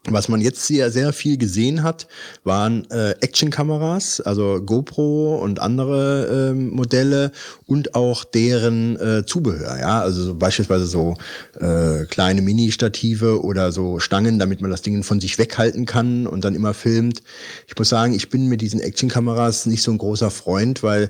Was 0.08 0.30
man 0.30 0.40
jetzt 0.40 0.68
sehr, 0.68 0.92
sehr 0.92 1.14
viel 1.14 1.38
gesehen 1.38 1.82
hat, 1.82 2.08
waren 2.44 2.90
äh, 2.92 3.16
Actionkameras, 3.22 4.22
also 4.22 4.62
GoPro 4.64 5.38
und 5.38 5.60
andere 5.60 6.52
ähm, 6.52 6.70
Modelle 6.70 7.32
und 7.66 7.96
auch 7.96 8.24
deren 8.24 9.00
äh, 9.00 9.26
Zubehör, 9.26 9.80
ja, 9.80 10.02
also 10.02 10.24
so 10.24 10.36
beispielsweise 10.36 10.86
so 10.86 11.16
äh, 11.60 12.06
kleine 12.06 12.44
Mini-Stative 12.44 13.44
oder 13.44 13.72
so 13.72 14.00
Stangen, 14.00 14.38
damit 14.38 14.62
man 14.62 14.70
das 14.70 14.84
Ding 14.84 15.02
von 15.02 15.20
sich 15.20 15.40
weghalten 15.40 15.88
kann 15.88 16.28
und 16.28 16.46
dann 16.46 16.54
immer 16.54 16.76
filmt. 16.76 17.24
Ich 17.68 17.76
muss 17.76 17.90
sagen, 17.90 18.14
ich 18.14 18.30
bin 18.30 18.48
mit 18.48 18.62
diesen 18.62 18.82
Actionkameras 18.82 19.66
nicht 19.66 19.82
so 19.82 19.90
ein 19.90 19.98
großer 19.98 20.30
Freund, 20.30 20.84
weil 20.84 21.10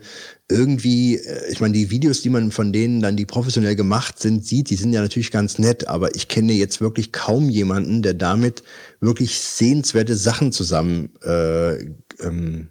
irgendwie, 0.50 1.18
äh, 1.18 1.52
ich 1.52 1.60
meine, 1.60 1.74
die 1.74 1.90
Videos, 1.90 2.22
die 2.22 2.30
man 2.30 2.52
von 2.52 2.72
denen 2.72 3.02
dann, 3.02 3.18
die 3.18 3.26
professionell 3.26 3.76
gemacht 3.76 4.20
sind, 4.20 4.46
sieht, 4.46 4.70
die 4.70 4.76
sind 4.76 4.94
ja 4.94 5.02
natürlich 5.02 5.32
ganz 5.32 5.58
nett, 5.58 5.88
aber 5.88 6.16
ich 6.16 6.28
kenne 6.28 6.54
jetzt 6.54 6.82
wirklich 6.82 7.12
kaum 7.12 7.50
jemanden, 7.50 8.02
der 8.02 8.14
damit 8.14 8.64
wirklich 9.00 9.40
sehenswerte 9.40 10.16
Sachen 10.16 10.52
zusammen 10.52 11.10
äh, 11.24 11.78
ähm, 12.22 12.70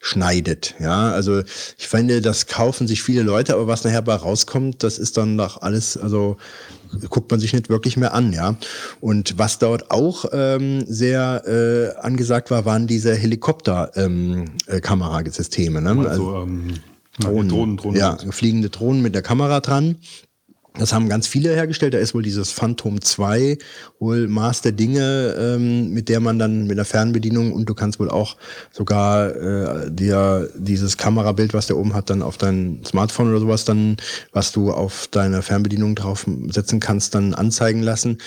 schneidet. 0.00 0.76
Ja, 0.78 1.10
also 1.10 1.42
ich 1.76 1.88
finde, 1.88 2.22
das 2.22 2.46
kaufen 2.46 2.86
sich 2.86 3.02
viele 3.02 3.22
Leute, 3.22 3.54
aber 3.54 3.66
was 3.66 3.82
nachher 3.82 4.02
bei 4.02 4.14
rauskommt, 4.14 4.84
das 4.84 5.00
ist 5.00 5.16
dann 5.16 5.36
doch 5.36 5.60
alles, 5.60 5.96
also 5.96 6.36
guckt 7.10 7.32
man 7.32 7.40
sich 7.40 7.52
nicht 7.52 7.68
wirklich 7.68 7.96
mehr 7.96 8.14
an, 8.14 8.32
ja. 8.32 8.54
Und 9.00 9.38
was 9.38 9.58
dort 9.58 9.90
auch 9.90 10.26
ähm, 10.32 10.84
sehr 10.86 11.42
äh, 11.46 11.96
angesagt 12.00 12.52
war, 12.52 12.64
waren 12.64 12.86
diese 12.86 13.12
Helikopter-Kamerasysteme. 13.14 15.80
Ähm, 15.80 15.86
äh, 15.86 15.94
ne? 15.94 16.08
also, 16.08 16.36
ähm, 16.36 16.74
Drohnen. 17.20 17.48
Drohnen, 17.48 17.76
Drohnen. 17.76 17.98
Ja, 17.98 18.16
fliegende 18.30 18.70
Drohnen 18.70 19.02
mit 19.02 19.14
der 19.14 19.22
Kamera 19.22 19.60
dran. 19.60 19.96
Das 20.78 20.92
haben 20.92 21.08
ganz 21.08 21.26
viele 21.26 21.54
hergestellt. 21.54 21.94
Da 21.94 21.98
ist 21.98 22.14
wohl 22.14 22.22
dieses 22.22 22.52
Phantom 22.52 23.00
2 23.00 23.58
wohl 23.98 24.28
Maß 24.28 24.62
der 24.62 24.72
Dinge, 24.72 25.34
ähm, 25.38 25.92
mit 25.92 26.08
der 26.08 26.20
man 26.20 26.38
dann 26.38 26.66
mit 26.66 26.78
der 26.78 26.84
Fernbedienung 26.84 27.52
und 27.52 27.68
du 27.68 27.74
kannst 27.74 27.98
wohl 27.98 28.10
auch 28.10 28.36
sogar 28.72 29.34
äh, 29.34 29.90
dir 29.90 30.48
dieses 30.56 30.96
Kamerabild, 30.96 31.52
was 31.52 31.66
der 31.66 31.76
oben 31.76 31.94
hat, 31.94 32.10
dann 32.10 32.22
auf 32.22 32.38
dein 32.38 32.80
Smartphone 32.86 33.30
oder 33.30 33.40
sowas 33.40 33.64
dann, 33.64 33.96
was 34.32 34.52
du 34.52 34.70
auf 34.70 35.08
deiner 35.08 35.42
Fernbedienung 35.42 35.96
draufsetzen 35.96 36.78
kannst, 36.78 37.14
dann 37.14 37.34
anzeigen 37.34 37.82
lassen. 37.82 38.18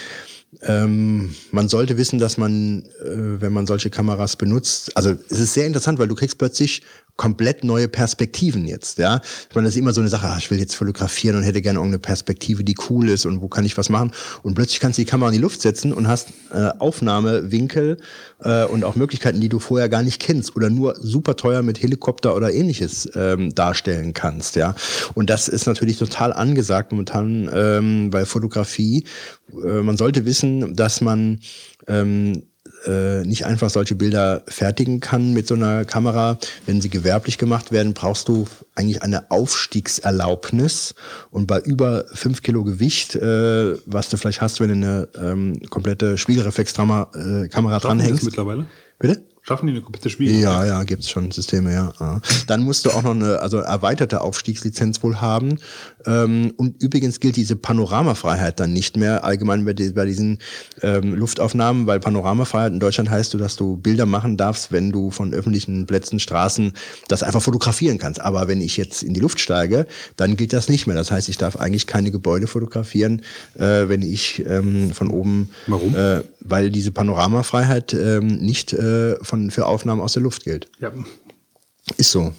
Ähm, 0.64 1.34
man 1.52 1.70
sollte 1.70 1.98
wissen, 1.98 2.20
dass 2.20 2.38
man, 2.38 2.84
äh, 3.02 3.42
wenn 3.42 3.54
man 3.54 3.68
solche 3.68 3.90
Kameras 3.90 4.36
benutzt, 4.36 4.96
also 4.98 5.16
es 5.30 5.40
ist 5.40 5.54
sehr 5.54 5.66
interessant, 5.66 5.98
weil 5.98 6.10
du 6.10 6.16
kriegst 6.16 6.38
plötzlich 6.38 6.82
komplett 7.18 7.64
neue 7.64 7.88
Perspektiven 7.88 8.66
jetzt, 8.66 8.98
ja. 8.98 9.22
Ich 9.50 9.56
meine, 9.56 9.68
das 9.68 9.76
ist 9.76 9.80
immer 9.80 9.94
so 9.94 10.02
eine 10.02 10.10
Sache, 10.10 10.28
ah, 10.28 10.38
ich 10.38 10.50
will 10.50 10.60
jetzt 10.60 10.76
fotografieren 10.76 11.38
und 11.38 11.44
hätte 11.44 11.62
gerne 11.62 11.80
irgendeine 11.80 12.00
Perspektive, 12.00 12.64
die 12.64 12.76
cool 12.90 13.10
ist 13.10 13.26
und 13.26 13.42
wo 13.42 13.48
kann 13.48 13.66
ich 13.66 13.78
was 13.78 13.90
machen. 13.90 14.12
Und 14.44 14.56
plötzlich 14.56 14.80
kannst 14.80 14.98
du 14.98 15.04
die 15.04 15.10
Kamera 15.10 15.30
in 15.30 15.36
die 15.36 15.42
Luft 15.42 15.62
setzen 15.62 15.94
und 15.94 16.08
hast 16.08 16.30
äh, 16.54 16.70
Aufnahmewinkel 16.80 17.98
äh, 18.44 18.66
und 18.66 18.84
auch 18.84 18.96
Möglichkeiten, 18.96 19.40
die 19.40 19.50
du 19.50 19.60
vorher 19.60 19.90
gar 19.90 20.04
nicht 20.04 20.22
kennst 20.22 20.56
oder 20.56 20.70
nur 20.70 20.96
super 20.96 21.36
teuer 21.36 21.62
mit 21.62 21.82
Helikopter 21.82 22.36
oder 22.36 22.54
ähnliches 22.54 23.10
ähm, 23.16 23.54
darstellen 23.54 24.14
kannst, 24.14 24.56
ja. 24.56 24.76
Und 25.14 25.30
das 25.30 25.48
ist 25.48 25.66
natürlich 25.66 25.98
total 25.98 26.34
angesagt 26.34 26.92
momentan 26.92 27.50
ähm, 27.54 28.10
bei 28.10 28.26
Fotografie. 28.26 29.06
Äh, 29.52 29.82
man 29.82 29.98
sollte 29.98 30.26
wissen, 30.26 30.76
dass 30.76 31.02
man 31.02 31.40
ähm, 31.88 32.44
äh, 32.86 33.24
nicht 33.26 33.46
einfach 33.46 33.70
solche 33.70 33.96
Bilder 33.96 34.44
fertigen 34.48 35.00
kann 35.00 35.34
mit 35.34 35.48
so 35.48 35.56
einer 35.56 35.86
Kamera. 35.86 36.38
Wenn 36.66 36.82
sie 36.82 36.90
gewerblich 36.90 37.38
gemacht 37.38 37.72
werden, 37.72 37.94
brauchst 37.94 38.28
du 38.28 38.48
eigentlich 38.76 39.04
eine 39.04 39.30
Aufstiegserlaubnis. 39.32 40.96
Und 41.30 41.48
bei 41.48 41.60
über 41.60 42.06
fünf 42.14 42.42
Kilo 42.42 42.64
Gewicht, 42.64 43.16
äh, 43.16 43.76
was 43.86 44.10
du 44.10 44.18
vielleicht 44.18 44.42
hast, 44.42 44.60
wenn 44.60 44.70
du 44.70 44.76
eine 44.76 45.08
ähm, 45.22 45.62
komplette 45.70 46.18
Spiegelreflexkamera 46.18 47.10
äh, 47.14 47.48
Kamera 47.48 47.80
Schaffen 47.80 48.00
die 48.00 48.04
das 48.04 48.08
dranhängst. 48.08 48.24
mittlerweile? 48.24 48.66
Bitte? 49.00 49.24
Schaffen 49.44 49.66
die 49.66 49.74
eine 49.74 49.82
komplette 49.82 50.12
Spiegel? 50.12 50.36
Ja, 50.36 50.64
ja, 50.66 50.84
gibt's 50.84 51.10
schon 51.10 51.32
Systeme, 51.32 51.74
ja. 51.74 51.92
ja. 52.00 52.22
Dann 52.46 52.62
musst 52.62 52.86
du 52.86 52.92
auch 52.92 53.02
noch 53.02 53.16
eine 53.16 53.40
also 53.40 53.58
erweiterte 53.58 54.22
Aufstiegslizenz 54.22 55.02
wohl 55.02 55.20
haben. 55.20 55.58
Ähm, 56.06 56.54
und 56.58 56.82
übrigens 56.82 57.20
gilt 57.20 57.36
diese 57.36 57.56
Panoramafreiheit 57.56 58.60
dann 58.60 58.74
nicht 58.74 58.98
mehr 58.98 59.24
allgemein 59.24 59.66
bei, 59.66 59.74
die, 59.74 59.90
bei 59.92 60.06
diesen 60.06 60.40
ähm, 60.82 61.14
Luftaufnahmen, 61.16 61.88
weil 61.88 62.00
Panoramafreiheit 62.00 62.74
in 62.74 62.80
Deutschland 62.80 63.10
heißt 63.10 63.32
dass 63.40 63.56
du 63.56 63.78
Bilder 63.78 64.06
machen 64.06 64.38
darfst, 64.38 64.72
wenn 64.72 64.92
du 64.92 65.10
von 65.10 65.34
öffentlichen 65.34 65.86
Plätzen, 65.86 66.20
Straßen 66.20 66.74
das 67.08 67.24
einfach 67.24 67.42
fotografieren 67.42 67.98
kannst. 67.98 68.22
Aber 68.22 68.48
wenn 68.48 68.62
ich 68.62 68.78
jetzt 68.78 69.04
in 69.04 69.14
die 69.14 69.20
Luft 69.20 69.40
steige, 69.40 69.88
dann 70.18 70.36
gilt 70.36 70.54
das 70.54 70.70
nicht 70.70 70.88
mehr. 70.88 70.96
Das 70.96 71.12
heißt, 71.12 71.30
ich 71.30 71.38
darf 71.38 71.56
eigentlich 71.56 71.88
keine 71.88 72.12
Gebäude 72.12 72.48
fotografieren, 72.48 73.22
äh, 73.56 73.88
wenn 73.88 74.02
ich 74.02 74.44
ähm, 74.46 74.92
von 74.92 75.10
oben, 75.10 75.50
Warum? 75.68 75.96
Äh, 75.96 76.22
weil 76.42 76.72
diese 76.72 76.92
Panoramafreiheit 76.92 77.94
ähm, 77.94 78.28
nicht 78.38 78.74
äh, 78.74 79.16
von, 79.24 79.52
für 79.52 79.66
Aufnahmen 79.66 80.02
aus 80.02 80.14
der 80.14 80.24
Luft 80.24 80.44
gilt. 80.44 80.68
Ja. 80.80 80.92
Ist 81.98 82.12
so. 82.12 82.34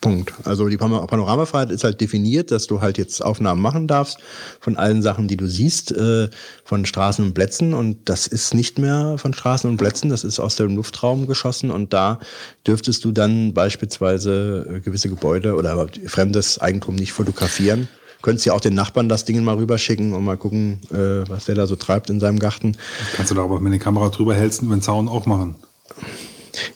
Punkt. 0.00 0.32
Also 0.44 0.68
die 0.68 0.78
Pan- 0.78 1.06
Panoramafreiheit 1.06 1.70
ist 1.70 1.84
halt 1.84 2.00
definiert, 2.00 2.50
dass 2.50 2.66
du 2.66 2.80
halt 2.80 2.96
jetzt 2.96 3.22
Aufnahmen 3.22 3.60
machen 3.60 3.86
darfst 3.86 4.18
von 4.58 4.76
allen 4.78 5.02
Sachen, 5.02 5.28
die 5.28 5.36
du 5.36 5.46
siehst, 5.46 5.92
äh, 5.92 6.30
von 6.64 6.86
Straßen 6.86 7.22
und 7.22 7.34
Plätzen. 7.34 7.74
Und 7.74 8.08
das 8.08 8.26
ist 8.26 8.54
nicht 8.54 8.78
mehr 8.78 9.16
von 9.18 9.34
Straßen 9.34 9.68
und 9.68 9.76
Plätzen, 9.76 10.08
das 10.08 10.24
ist 10.24 10.40
aus 10.40 10.56
dem 10.56 10.74
Luftraum 10.76 11.26
geschossen. 11.26 11.70
Und 11.70 11.92
da 11.92 12.18
dürftest 12.66 13.04
du 13.04 13.12
dann 13.12 13.52
beispielsweise 13.52 14.66
äh, 14.76 14.80
gewisse 14.80 15.10
Gebäude 15.10 15.54
oder 15.54 15.86
fremdes 16.06 16.58
Eigentum 16.58 16.94
nicht 16.94 17.12
fotografieren. 17.12 17.88
könntest 18.22 18.46
ja 18.46 18.54
auch 18.54 18.60
den 18.60 18.74
Nachbarn 18.74 19.08
das 19.10 19.26
Ding 19.26 19.44
mal 19.44 19.56
rüberschicken 19.56 20.14
und 20.14 20.24
mal 20.24 20.38
gucken, 20.38 20.80
äh, 20.92 21.28
was 21.28 21.44
der 21.44 21.56
da 21.56 21.66
so 21.66 21.76
treibt 21.76 22.08
in 22.08 22.20
seinem 22.20 22.38
Garten. 22.38 22.76
Kannst 23.14 23.30
du 23.32 23.34
da 23.34 23.42
aber, 23.44 23.62
wenn 23.62 23.72
die 23.72 23.78
Kamera 23.78 24.08
drüber 24.08 24.34
hältst, 24.34 24.62
über 24.62 24.74
den 24.74 24.82
Zaun 24.82 25.08
auch 25.08 25.26
machen. 25.26 25.56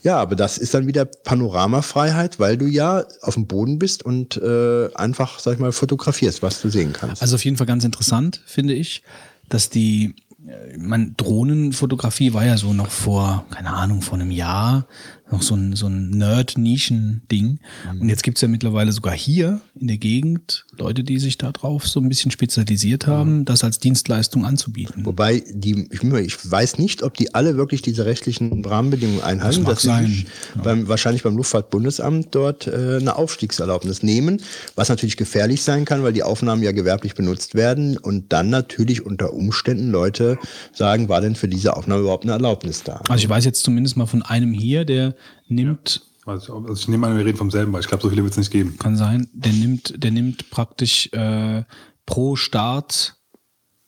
Ja, 0.02 0.18
aber 0.18 0.36
das 0.36 0.58
ist 0.58 0.74
dann 0.74 0.86
wieder 0.86 1.04
Panoramafreiheit, 1.04 2.38
weil 2.38 2.56
du 2.56 2.66
ja 2.66 3.04
auf 3.22 3.34
dem 3.34 3.46
Boden 3.46 3.78
bist 3.78 4.04
und 4.04 4.36
äh, 4.36 4.88
einfach, 4.94 5.38
sag 5.38 5.54
ich 5.54 5.58
mal, 5.58 5.72
fotografierst, 5.72 6.42
was 6.42 6.60
du 6.60 6.68
sehen 6.68 6.92
kannst. 6.92 7.22
Also 7.22 7.36
auf 7.36 7.44
jeden 7.44 7.56
Fall 7.56 7.66
ganz 7.66 7.84
interessant, 7.84 8.40
finde 8.46 8.74
ich, 8.74 9.02
dass 9.48 9.70
die, 9.70 10.14
äh, 10.46 10.76
man, 10.78 11.14
Drohnenfotografie 11.16 12.34
war 12.34 12.44
ja 12.44 12.56
so 12.56 12.72
noch 12.72 12.90
vor, 12.90 13.46
keine 13.50 13.70
Ahnung, 13.70 14.02
vor 14.02 14.14
einem 14.14 14.30
Jahr 14.30 14.86
noch 15.30 15.42
so 15.42 15.54
ein, 15.54 15.74
so 15.74 15.86
ein 15.86 16.10
Nerd-Nischen-Ding. 16.10 17.58
Mhm. 17.92 18.00
Und 18.00 18.08
jetzt 18.08 18.22
gibt's 18.22 18.40
ja 18.40 18.48
mittlerweile 18.48 18.92
sogar 18.92 19.14
hier 19.14 19.60
in 19.74 19.88
der 19.88 19.96
Gegend 19.96 20.66
Leute, 20.76 21.02
die 21.02 21.18
sich 21.18 21.38
da 21.38 21.50
drauf 21.52 21.88
so 21.88 22.00
ein 22.00 22.08
bisschen 22.08 22.30
spezialisiert 22.30 23.06
haben, 23.06 23.44
das 23.44 23.64
als 23.64 23.78
Dienstleistung 23.78 24.44
anzubieten. 24.44 25.06
Wobei, 25.06 25.42
die, 25.50 25.88
ich, 25.90 26.50
weiß 26.50 26.78
nicht, 26.78 27.02
ob 27.02 27.14
die 27.14 27.34
alle 27.34 27.56
wirklich 27.56 27.80
diese 27.82 28.04
rechtlichen 28.06 28.64
Rahmenbedingungen 28.64 29.22
einhalten. 29.22 29.64
Das 29.64 29.64
mag 29.64 29.74
dass 29.74 29.82
sie 29.82 29.88
sein, 29.88 30.06
sich 30.06 30.26
beim, 30.62 30.88
wahrscheinlich 30.88 31.22
beim 31.22 31.36
Luftfahrtbundesamt 31.36 32.34
dort 32.34 32.66
äh, 32.66 32.98
eine 33.00 33.16
Aufstiegserlaubnis 33.16 34.02
nehmen, 34.02 34.42
was 34.74 34.88
natürlich 34.88 35.16
gefährlich 35.16 35.62
sein 35.62 35.84
kann, 35.84 36.02
weil 36.02 36.12
die 36.12 36.22
Aufnahmen 36.22 36.62
ja 36.62 36.72
gewerblich 36.72 37.14
benutzt 37.14 37.54
werden 37.54 37.96
und 37.96 38.32
dann 38.32 38.50
natürlich 38.50 39.04
unter 39.04 39.32
Umständen 39.32 39.90
Leute 39.90 40.38
sagen, 40.72 41.08
war 41.08 41.20
denn 41.20 41.34
für 41.34 41.48
diese 41.48 41.76
Aufnahme 41.76 42.02
überhaupt 42.02 42.24
eine 42.24 42.32
Erlaubnis 42.32 42.82
da? 42.82 43.00
Also 43.08 43.22
ich 43.22 43.28
weiß 43.28 43.44
jetzt 43.44 43.64
zumindest 43.64 43.96
mal 43.96 44.06
von 44.06 44.22
einem 44.22 44.52
hier, 44.52 44.84
der 44.84 45.14
nimmt 45.48 46.02
Also, 46.24 46.56
also 46.56 46.72
ich 46.74 46.88
nehme 46.88 47.06
an, 47.06 47.16
wir 47.16 47.24
reden 47.24 47.38
vom 47.38 47.50
selben, 47.50 47.72
weil 47.72 47.80
ich 47.80 47.88
glaube, 47.88 48.02
so 48.02 48.08
viele 48.08 48.22
wird 48.22 48.32
es 48.32 48.38
nicht 48.38 48.50
geben. 48.50 48.78
Kann 48.78 48.96
sein. 48.96 49.28
Der 49.32 49.52
nimmt, 49.52 50.02
der 50.02 50.10
nimmt 50.10 50.50
praktisch 50.50 51.12
äh, 51.12 51.64
pro 52.06 52.36
Start, 52.36 53.16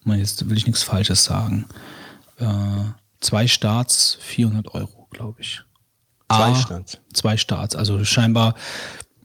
mal 0.04 0.18
jetzt 0.18 0.48
will 0.48 0.56
ich 0.56 0.66
nichts 0.66 0.82
Falsches 0.82 1.24
sagen, 1.24 1.66
äh, 2.38 2.46
zwei 3.20 3.46
Starts 3.46 4.18
400 4.20 4.74
Euro, 4.74 5.08
glaube 5.10 5.40
ich. 5.40 5.62
Zwei 6.28 6.54
Starts. 6.54 6.98
Zwei 7.12 7.36
Starts. 7.36 7.76
Also 7.76 8.04
scheinbar, 8.04 8.54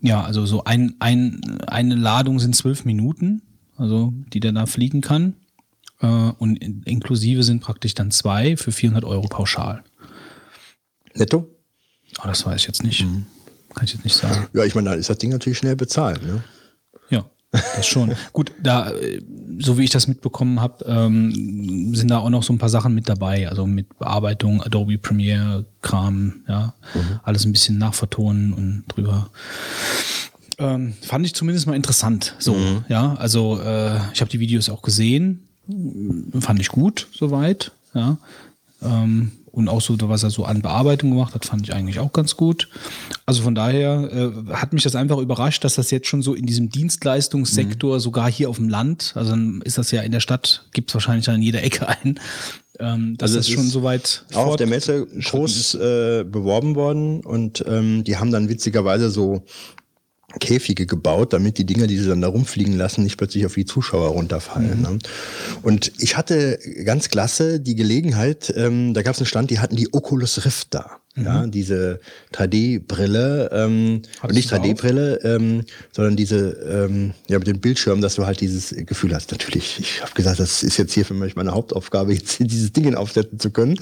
ja, 0.02 0.24
also 0.24 0.46
so 0.46 0.64
ein, 0.64 0.96
ein, 1.00 1.42
eine 1.68 1.96
Ladung 1.96 2.40
sind 2.40 2.56
zwölf 2.56 2.86
Minuten, 2.86 3.42
also 3.76 4.14
die 4.34 4.40
der 4.40 4.52
da 4.52 4.66
fliegen 4.66 5.02
kann. 5.02 5.36
Äh, 6.00 6.08
und 6.08 6.58
in, 6.58 6.84
inklusive 6.84 7.44
sind 7.44 7.62
praktisch 7.62 7.94
dann 7.94 8.12
zwei 8.12 8.58
für 8.58 8.72
400 8.72 9.04
Euro 9.04 9.28
pauschal. 9.28 9.84
Netto? 11.14 11.48
Aber 12.18 12.30
das 12.30 12.46
weiß 12.46 12.62
ich 12.62 12.68
jetzt 12.68 12.84
nicht. 12.84 13.06
Kann 13.74 13.86
ich 13.86 13.94
jetzt 13.94 14.04
nicht 14.04 14.16
sagen. 14.16 14.48
Ja, 14.54 14.64
ich 14.64 14.76
meine, 14.76 14.90
dann 14.90 15.00
ist 15.00 15.10
das 15.10 15.18
Ding 15.18 15.32
natürlich 15.32 15.58
schnell 15.58 15.76
bezahlt. 15.76 16.22
Ne? 16.24 16.44
Ja, 17.10 17.26
das 17.52 17.88
schon. 17.88 18.14
Gut, 18.34 18.52
da, 18.62 18.92
äh, 18.92 19.22
so 19.60 19.78
wie 19.78 19.84
ich 19.84 19.90
das 19.90 20.08
mitbekommen 20.08 20.60
habe, 20.60 20.84
ähm, 20.86 21.96
sind 21.96 22.12
da 22.12 22.20
auch 22.20 22.30
noch 22.30 22.44
so 22.44 22.52
ein 22.52 22.58
paar 22.58 22.70
Sachen 22.70 22.94
mit 22.94 23.08
dabei. 23.08 23.50
Also 23.50 23.66
mit 23.66 23.98
Bearbeitung, 23.98 24.62
Adobe 24.62 24.98
Premiere, 24.98 25.66
Kram, 25.82 26.42
ja. 26.48 26.74
Alles 27.24 27.46
ein 27.46 27.52
bisschen 27.52 27.78
nachvertonen 27.78 28.54
und 28.54 28.84
drüber. 28.88 29.30
Ähm, 30.58 30.94
fand 31.02 31.26
ich 31.26 31.34
zumindest 31.34 31.66
mal 31.66 31.76
interessant. 31.76 32.36
So, 32.40 32.56
ja. 32.90 33.16
Also 33.16 33.60
äh, 33.62 33.98
ich 34.14 34.22
habe 34.22 34.30
die 34.30 34.40
Videos 34.40 34.70
auch 34.70 34.82
gesehen. 34.82 35.48
Fand 36.40 36.60
ich 36.60 36.68
gut, 36.68 37.08
soweit, 37.14 37.72
ja. 37.94 38.18
Ähm, 38.82 39.32
und 39.52 39.68
auch 39.68 39.82
so, 39.82 39.98
was 40.02 40.24
er 40.24 40.30
so 40.30 40.46
an 40.46 40.62
Bearbeitung 40.62 41.12
gemacht 41.12 41.34
hat, 41.36 41.46
fand 41.46 41.64
ich 41.64 41.74
eigentlich 41.74 42.00
auch 42.00 42.14
ganz 42.14 42.38
gut. 42.38 42.70
Also 43.26 43.44
von 43.44 43.54
daher 43.54 44.10
äh, 44.12 44.54
hat 44.54 44.74
mich 44.74 44.84
das 44.84 44.96
einfach 44.96 45.18
überrascht, 45.18 45.64
dass 45.64 45.76
das 45.76 45.92
jetzt 45.92 46.08
schon 46.08 46.22
so 46.22 46.34
in 46.34 46.46
diesem 46.46 46.70
Dienstleistungssektor, 46.70 48.00
sogar 48.00 48.32
hier 48.32 48.50
auf 48.50 48.58
dem 48.58 48.70
Land, 48.70 49.14
also 49.16 49.32
dann 49.32 49.62
ist 49.64 49.78
das 49.78 49.92
ja 49.92 50.02
in 50.02 50.12
der 50.12 50.22
Stadt, 50.22 50.66
gibt 50.74 50.90
es 50.90 50.94
wahrscheinlich 50.94 51.26
dann 51.26 51.36
in 51.36 51.42
jeder 51.42 51.64
Ecke 51.64 51.88
ein, 51.88 52.20
ähm, 52.80 53.18
dass 53.18 53.32
Also 53.32 53.40
das 53.40 53.50
schon 53.50 53.66
ist 53.66 53.72
so 53.72 53.84
weit 53.84 54.26
Auch 54.34 54.48
auf 54.48 54.56
der 54.56 54.68
Messe 54.68 55.06
groß 55.06 55.76
äh, 55.76 56.24
beworben 56.24 56.76
worden 56.76 57.22
und 57.22 57.64
ähm, 57.68 58.04
die 58.04 58.18
haben 58.18 58.32
dann 58.32 58.50
witzigerweise 58.50 59.10
so 59.10 59.44
Käfige 60.40 60.86
gebaut, 60.86 61.34
damit 61.34 61.58
die 61.58 61.66
Dinger, 61.66 61.88
die 61.88 61.98
sie 61.98 62.08
dann 62.08 62.22
da 62.22 62.28
rumfliegen 62.28 62.78
lassen, 62.78 63.04
nicht 63.04 63.18
plötzlich 63.18 63.46
auf 63.46 63.54
die 63.54 63.66
Zuschauer 63.66 64.10
runterfallen. 64.10 64.82
Ne? 64.82 65.00
Und 65.62 65.92
ich 65.98 66.18
hatte 66.18 66.60
ganz 66.86 67.10
klasse 67.10 67.60
die 67.60 67.76
Gelegenheit, 67.76 68.54
ähm, 68.56 68.94
da 68.94 69.02
gab 69.02 69.14
es 69.14 69.20
einen 69.20 69.28
Stand, 69.28 69.52
die 69.52 69.60
hatten 69.60 69.76
die 69.76 69.94
Oculus 69.94 70.46
Rift 70.46 70.74
da. 70.74 71.02
Ja, 71.18 71.46
diese 71.46 72.00
3D-Brille, 72.34 73.50
ähm, 73.52 74.02
Hattest 74.22 74.36
nicht 74.36 74.50
du 74.50 74.56
da 74.56 74.62
auch? 74.62 74.66
3D-Brille, 74.66 75.20
ähm, 75.24 75.66
sondern 75.92 76.16
diese, 76.16 76.52
ähm, 76.52 77.14
ja, 77.28 77.38
mit 77.38 77.48
dem 77.48 77.60
Bildschirm, 77.60 78.00
dass 78.00 78.16
du 78.16 78.26
halt 78.26 78.40
dieses 78.40 78.74
Gefühl 78.86 79.14
hast. 79.14 79.30
Natürlich, 79.32 79.78
ich 79.80 80.02
habe 80.02 80.14
gesagt, 80.14 80.40
das 80.40 80.64
ist 80.64 80.78
jetzt 80.78 80.94
hier 80.94 81.06
für 81.06 81.14
mich 81.14 81.36
meine 81.36 81.52
Hauptaufgabe, 81.52 82.14
jetzt 82.14 82.38
hier 82.38 82.48
dieses 82.48 82.72
Ding 82.72 82.96
aufsetzen 82.96 83.40
zu 83.40 83.52
können. 83.52 83.78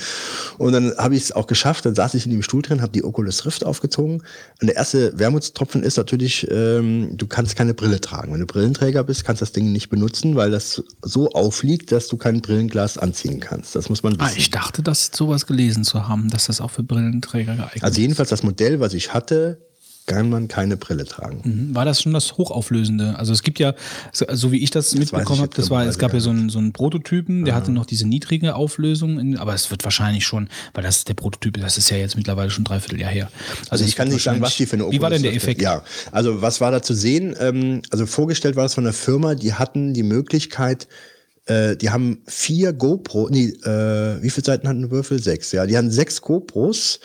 Und 0.58 0.74
dann 0.74 0.96
habe 0.98 1.16
ich 1.16 1.24
es 1.24 1.32
auch 1.32 1.46
geschafft, 1.46 1.86
dann 1.86 1.94
saß 1.94 2.16
ich 2.16 2.26
in 2.26 2.32
dem 2.32 2.42
Stuhl 2.42 2.64
drin, 2.64 2.82
habe 2.82 2.94
die 2.94 3.04
Oculus 3.04 3.46
Rift 3.46 3.64
aufgezogen. 3.64 4.24
Und 4.60 4.68
der 4.68 4.76
erste 4.76 5.18
Wermutstropfen 5.18 5.84
ist 5.84 5.98
natürlich, 5.98 6.48
ähm, 6.50 7.16
du 7.16 7.28
kannst 7.28 7.56
keine 7.56 7.76
Brille 7.76 8.02
tragen. 8.02 8.34
Wenn 8.34 8.40
du 8.40 8.48
Brillenträger 8.48 9.04
bist, 9.04 9.24
kannst 9.24 9.42
du 9.42 9.46
das 9.46 9.52
Ding 9.52 9.72
nicht 9.72 9.90
benutzen, 9.90 10.36
weil 10.36 10.50
das 10.50 10.84
so 11.04 11.30
aufliegt, 11.30 11.92
dass 11.92 12.08
du 12.08 12.18
kein 12.18 12.42
Brillenglas 12.42 12.98
anziehen 12.98 13.40
kannst. 13.40 13.76
Das 13.76 13.88
muss 13.90 14.02
man 14.02 14.14
wissen. 14.14 14.32
Ah, 14.34 14.34
ich 14.36 14.50
dachte, 14.50 14.82
das 14.82 15.12
sowas 15.14 15.46
gelesen 15.46 15.84
zu 15.84 16.08
haben, 16.08 16.30
dass 16.30 16.48
das 16.48 16.60
auch 16.60 16.72
für 16.72 16.84
Brillenträger 17.22 17.56
geeignet 17.56 17.84
also 17.84 18.02
jedenfalls 18.02 18.30
das 18.30 18.44
Modell, 18.44 18.80
was 18.80 18.94
ich 18.94 19.14
hatte, 19.14 19.60
kann 20.06 20.30
man 20.30 20.48
keine 20.48 20.76
Brille 20.76 21.06
tragen. 21.06 21.42
Mhm. 21.44 21.76
War 21.76 21.86
das 21.86 22.02
schon 22.02 22.14
das 22.14 22.36
Hochauflösende? 22.36 23.20
Also 23.20 23.32
es 23.32 23.44
gibt 23.44 23.60
ja, 23.60 23.76
so, 24.12 24.52
wie 24.52 24.58
ich 24.64 24.72
das, 24.72 24.94
weiß 24.94 25.00
mitbekommen 25.00 25.42
habe, 25.42 25.56
das 25.56 25.70
war, 25.70 25.86
es 25.86 26.00
gab 26.00 26.14
ja 26.16 26.20
so 26.20 26.32
einen, 26.32 26.50
so 26.50 26.58
einen 26.58 26.74
Prototypen, 26.74 27.46
der 27.46 27.54
hatte 27.54 27.72
noch 27.72 27.86
diese 27.86 28.08
niedrige 28.08 28.56
Auflösung, 28.56 29.20
in, 29.20 29.38
aber 29.38 29.54
es 29.54 29.70
wird 29.70 29.84
wahrscheinlich 29.84 30.26
schon, 30.26 30.50
weil 30.74 30.84
das 30.84 31.04
der 31.04 31.14
Prototyp, 31.14 31.62
das 31.62 31.78
ist 31.78 31.92
ja 31.92 31.98
jetzt 31.98 32.18
mittlerweile 32.18 32.50
schon 32.50 32.64
dreiviertel 32.64 33.00
Jahr 33.00 33.12
her. 33.12 33.32
Also 33.70 33.84
es 33.84 33.92
ich 33.92 33.96
kann 33.96 34.08
nicht 34.08 34.24
sagen, 34.24 34.42
was 34.42 34.58
die 34.58 34.66
für 34.66 34.78
eine 34.78 34.92
Wie 34.92 35.00
war 35.00 35.12
denn 35.12 35.22
der 35.22 35.30
Oculus 35.30 35.44
Effekt? 35.44 35.62
Ja, 35.62 35.84
also 36.12 36.42
was 36.42 36.60
war 36.60 36.72
da 36.72 36.82
zu 36.82 36.96
sehen? 36.96 37.36
Ähm, 37.40 37.84
also 37.92 38.08
vorgestellt 38.08 38.56
war 38.56 38.64
das 38.64 38.74
von 38.74 38.86
einer 38.86 38.94
Firma, 38.94 39.36
die 39.36 39.54
hatten 39.54 39.94
die 39.94 40.04
Möglichkeit, 40.04 40.88
äh, 41.50 41.76
die 41.76 41.90
haben 41.90 42.20
vier 42.28 42.74
GoPro, 42.74 43.30
nee, 43.30 43.48
äh, 43.48 44.22
wie 44.22 44.30
viele 44.30 44.46
Seiten 44.46 44.68
hatten 44.68 44.84
ein 44.84 44.92
Würfel? 44.92 45.22
Sechs, 45.22 45.52
ja. 45.52 45.66
Die 45.66 45.76
hatten 45.76 45.90
sechs 45.90 46.22
GoPros 46.22 47.00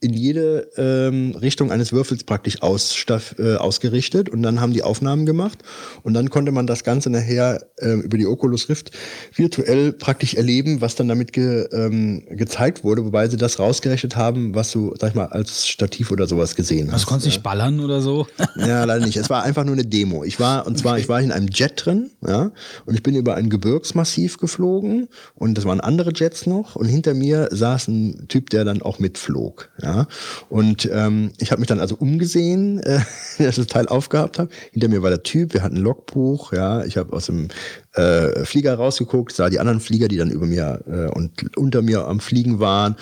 in 0.00 0.12
jede 0.12 0.68
ähm, 0.76 1.34
Richtung 1.40 1.70
eines 1.70 1.92
Würfels 1.92 2.24
praktisch 2.24 2.62
ausstaff, 2.62 3.36
äh, 3.38 3.54
ausgerichtet 3.54 4.28
und 4.28 4.42
dann 4.42 4.60
haben 4.60 4.72
die 4.72 4.82
Aufnahmen 4.82 5.24
gemacht 5.26 5.58
und 6.02 6.14
dann 6.14 6.28
konnte 6.28 6.52
man 6.52 6.66
das 6.66 6.84
Ganze 6.84 7.08
nachher 7.08 7.66
äh, 7.78 7.92
über 7.92 8.18
die 8.18 8.26
Oculus 8.26 8.68
Rift 8.68 8.90
virtuell 9.34 9.92
praktisch 9.92 10.34
erleben, 10.34 10.80
was 10.80 10.94
dann 10.96 11.08
damit 11.08 11.32
ge, 11.32 11.66
ähm, 11.72 12.24
gezeigt 12.30 12.84
wurde, 12.84 13.04
wobei 13.04 13.28
sie 13.28 13.36
das 13.36 13.58
rausgerechnet 13.58 14.16
haben, 14.16 14.54
was 14.54 14.72
du, 14.72 14.94
sag 15.00 15.10
ich 15.10 15.14
mal, 15.14 15.26
als 15.26 15.66
Stativ 15.66 16.10
oder 16.10 16.26
sowas 16.26 16.54
gesehen 16.54 16.88
hast. 16.88 16.94
Also 16.94 17.06
konntest 17.06 17.26
nicht 17.28 17.42
ballern 17.42 17.80
oder 17.80 18.02
so? 18.02 18.26
Ja, 18.56 18.84
leider 18.84 19.06
nicht. 19.06 19.16
Es 19.16 19.30
war 19.30 19.42
einfach 19.42 19.64
nur 19.64 19.74
eine 19.74 19.84
Demo. 19.84 20.24
Ich 20.24 20.38
war, 20.38 20.66
und 20.66 20.78
zwar, 20.78 20.98
ich 20.98 21.08
war 21.08 21.20
in 21.20 21.32
einem 21.32 21.48
Jet 21.48 21.84
drin, 21.84 22.10
ja, 22.26 22.50
und 22.84 22.94
ich 22.94 23.02
bin 23.02 23.14
über 23.14 23.36
ein 23.36 23.48
Gebirgsmassiv 23.86 24.38
geflogen 24.38 25.08
und 25.34 25.56
das 25.56 25.64
waren 25.64 25.80
andere 25.80 26.12
Jets 26.14 26.46
noch 26.46 26.76
und 26.76 26.86
hinter 26.86 27.14
mir 27.14 27.48
saß 27.50 27.88
ein 27.88 28.26
Typ, 28.28 28.50
der 28.50 28.64
dann 28.64 28.82
auch 28.82 28.98
mitflog, 28.98 29.70
ja. 29.80 30.06
Und 30.48 30.88
ähm, 30.92 31.30
ich 31.38 31.52
habe 31.52 31.60
mich 31.60 31.68
dann 31.68 31.80
also 31.80 31.94
umgesehen, 31.96 32.78
äh, 32.82 33.00
als 33.38 33.58
ich 33.58 33.64
das 33.64 33.66
Teil 33.66 33.86
aufgehabt 33.88 34.38
habe. 34.38 34.50
Hinter 34.72 34.88
mir 34.88 35.02
war 35.02 35.10
der 35.10 35.22
Typ, 35.22 35.54
wir 35.54 35.62
hatten 35.62 35.76
ein 35.76 35.82
Logbuch, 35.82 36.52
ja. 36.52 36.84
Ich 36.84 36.96
habe 36.96 37.12
aus 37.12 37.26
dem 37.26 37.48
äh, 37.94 38.44
Flieger 38.44 38.74
rausgeguckt, 38.74 39.32
sah 39.32 39.48
die 39.48 39.60
anderen 39.60 39.80
Flieger, 39.80 40.08
die 40.08 40.16
dann 40.16 40.30
über 40.30 40.46
mir 40.46 40.82
äh, 40.86 41.14
und 41.14 41.56
unter 41.56 41.82
mir 41.82 42.06
am 42.06 42.20
Fliegen 42.20 42.58
waren. 42.58 42.96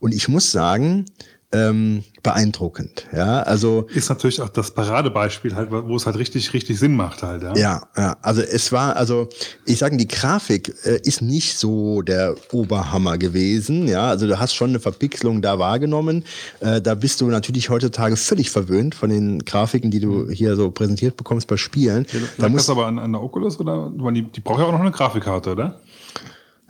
Und 0.00 0.14
ich 0.14 0.28
muss 0.28 0.50
sagen, 0.50 1.04
ähm, 1.52 2.04
beeindruckend. 2.22 3.06
Ja, 3.12 3.42
also 3.42 3.86
Ist 3.92 4.08
natürlich 4.08 4.40
auch 4.40 4.50
das 4.50 4.70
Paradebeispiel 4.70 5.56
halt, 5.56 5.70
wo 5.70 5.96
es 5.96 6.06
halt 6.06 6.16
richtig, 6.16 6.52
richtig 6.52 6.78
Sinn 6.78 6.94
macht 6.94 7.22
halt, 7.22 7.42
ja. 7.42 7.56
ja, 7.56 7.82
ja, 7.96 8.16
also 8.22 8.40
es 8.42 8.70
war, 8.72 8.96
also 8.96 9.28
ich 9.66 9.78
sage, 9.78 9.96
die 9.96 10.06
Grafik 10.06 10.74
äh, 10.84 11.00
ist 11.02 11.22
nicht 11.22 11.58
so 11.58 12.02
der 12.02 12.36
Oberhammer 12.52 13.18
gewesen. 13.18 13.88
Ja, 13.88 14.08
also 14.08 14.26
du 14.26 14.38
hast 14.38 14.54
schon 14.54 14.70
eine 14.70 14.80
Verpixelung 14.80 15.42
da 15.42 15.58
wahrgenommen. 15.58 16.24
Äh, 16.60 16.80
da 16.80 16.94
bist 16.94 17.20
du 17.20 17.26
natürlich 17.26 17.68
heutzutage 17.68 18.16
völlig 18.16 18.50
verwöhnt 18.50 18.94
von 18.94 19.10
den 19.10 19.44
Grafiken, 19.44 19.90
die 19.90 20.00
du 20.00 20.30
hier 20.30 20.54
so 20.56 20.70
präsentiert 20.70 21.16
bekommst 21.16 21.48
bei 21.48 21.56
Spielen. 21.56 22.06
Da 22.36 22.44
Lag 22.44 22.50
muss, 22.50 22.70
aber 22.70 22.86
an, 22.86 22.98
an 22.98 23.12
der 23.12 23.22
Oculus 23.22 23.58
oder? 23.58 23.90
Weil 23.96 24.14
die, 24.14 24.22
die 24.22 24.40
braucht 24.40 24.60
ja 24.60 24.66
auch 24.66 24.72
noch 24.72 24.80
eine 24.80 24.92
Grafikkarte, 24.92 25.52
oder? 25.52 25.80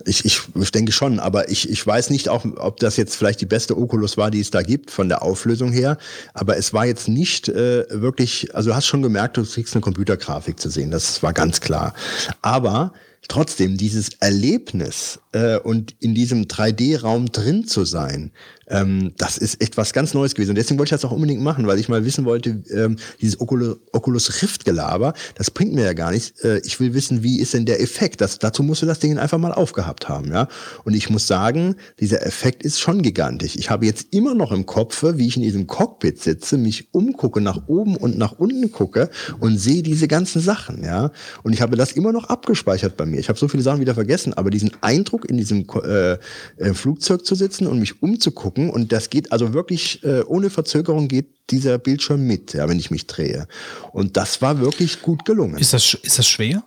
Ich, 0.05 0.25
ich, 0.25 0.41
ich 0.55 0.73
denke 0.73 0.93
schon, 0.93 1.21
aber 1.21 1.51
ich, 1.51 1.69
ich 1.69 1.87
weiß 1.87 2.11
nicht 2.11 2.29
auch, 2.29 2.45
ob 2.57 2.79
das 2.81 2.97
jetzt 2.97 3.17
vielleicht 3.17 3.41
die 3.41 3.47
beste 3.47 3.77
Oculus 3.77 4.17
war, 4.17 4.31
die 4.31 4.41
es 4.41 4.51
da 4.51 4.63
gibt, 4.63 4.91
von 4.91 5.09
der 5.09 5.23
Auflösung 5.23 5.73
her. 5.73 5.99
Aber 6.35 6.57
es 6.57 6.73
war 6.73 6.87
jetzt 6.87 7.09
nicht 7.09 7.49
äh, 7.49 7.85
wirklich, 7.91 8.55
also 8.55 8.71
du 8.71 8.77
hast 8.77 8.87
schon 8.87 9.03
gemerkt, 9.03 9.37
du 9.37 9.45
kriegst 9.45 9.75
eine 9.75 9.83
Computergrafik 9.83 10.59
zu 10.61 10.71
sehen. 10.71 10.91
Das 10.91 11.23
war 11.23 11.33
ganz 11.33 11.61
klar. 11.61 11.95
Aber 12.43 12.93
trotzdem 13.29 13.77
dieses 13.77 14.11
Erlebnis 14.21 15.21
äh, 15.33 15.59
und 15.59 15.95
in 16.01 16.15
diesem 16.15 16.45
3D-Raum 16.45 17.31
drin 17.31 17.67
zu 17.67 17.85
sein, 17.85 18.33
ähm, 18.71 19.13
das 19.19 19.37
ist 19.37 19.61
etwas 19.61 19.93
ganz 19.93 20.15
Neues 20.15 20.35
gewesen. 20.35 20.51
Und 20.51 20.57
deswegen 20.57 20.79
wollte 20.79 20.95
ich 20.95 21.01
das 21.01 21.05
auch 21.05 21.13
unbedingt 21.13 21.43
machen, 21.43 21.67
weil 21.67 21.79
ich 21.79 21.89
mal 21.89 22.05
wissen 22.05 22.25
wollte, 22.25 22.63
ähm, 22.73 22.97
dieses 23.21 23.41
Oculus, 23.41 23.77
Oculus 23.93 24.43
Rift-Gelaber, 24.43 25.13
das 25.35 25.51
bringt 25.51 25.75
mir 25.75 25.85
ja 25.85 25.93
gar 25.93 26.13
nichts. 26.13 26.41
Äh, 26.43 26.61
ich 26.65 26.81
will 26.81 26.95
wissen, 26.95 27.23
wie 27.23 27.41
ist 27.41 27.55
denn 27.55 27.67
der 27.67 27.83
Effekt? 27.83 28.21
Das, 28.21 28.39
dazu 28.39 28.63
musst 28.63 28.83
du 28.83 28.87
das 28.87 29.01
Ding 29.01 29.19
einfach 29.19 29.39
mal 29.39 29.53
aufgehabt 29.53 30.09
haben. 30.09 30.33
ja. 30.33 30.49
Und 30.85 30.95
ich 30.95 31.11
muss 31.11 31.27
sagen, 31.27 31.77
dieser 31.99 32.25
Effekt 32.25 32.63
ist 32.63 32.81
schon 32.81 33.03
gigantisch. 33.03 33.57
Ich 33.57 33.71
habe 33.71 33.87
jetzt 33.87 34.09
immer 34.13 34.35
noch 34.35 34.53
im 34.53 34.67
Kopf, 34.67 35.03
wie 35.03 35.27
ich 35.27 35.37
in 35.37 35.43
diesem 35.43 35.67
Cockpit 35.67 36.23
sitze, 36.23 36.57
mich 36.57 36.95
umgucke, 36.95 37.41
nach 37.41 37.67
oben 37.67 37.97
und 37.97 38.17
nach 38.17 38.33
unten 38.33 38.71
gucke 38.71 39.11
und 39.41 39.59
sehe 39.59 39.83
diese 39.83 40.09
ganzen 40.09 40.41
Sachen. 40.41 40.85
ja. 40.85 41.11
Und 41.43 41.53
ich 41.53 41.61
habe 41.61 41.77
das 41.77 41.93
immer 41.93 42.13
noch 42.13 42.25
abgespeichert 42.25 42.97
bei 42.97 43.07
mir. 43.07 43.19
Ich 43.19 43.29
habe 43.29 43.39
so 43.39 43.49
viele 43.49 43.63
Sachen 43.63 43.81
wieder 43.81 43.95
vergessen, 43.95 44.35
aber 44.35 44.51
diesen 44.51 44.73
Eindruck, 44.81 45.29
in 45.29 45.37
diesem 45.37 45.67
äh, 45.85 46.13
äh, 46.13 46.75
Flugzeug 46.75 47.25
zu 47.25 47.35
sitzen 47.35 47.67
und 47.67 47.79
mich 47.79 48.03
umzugucken, 48.03 48.60
gucken 48.61 48.71
und 48.71 48.93
das 48.93 49.11
geht 49.11 49.33
also 49.33 49.53
wirklich 49.53 50.03
äh, 50.05 50.23
ohne 50.23 50.51
Verzögerung 50.51 51.09
geht 51.09 51.27
dieser 51.51 51.79
Bildschirm 51.79 52.27
mit, 52.27 52.53
ja, 52.53 52.69
wenn 52.69 52.79
ich 52.79 52.91
mich 52.91 53.07
drehe. 53.07 53.47
Und 53.93 54.17
das 54.17 54.41
war 54.43 54.61
wirklich 54.61 55.03
gut 55.03 55.25
gelungen. 55.25 55.59
Ist 55.59 55.73
das, 55.73 55.95
ist 55.95 56.19
das 56.19 56.29
schwer? 56.29 56.63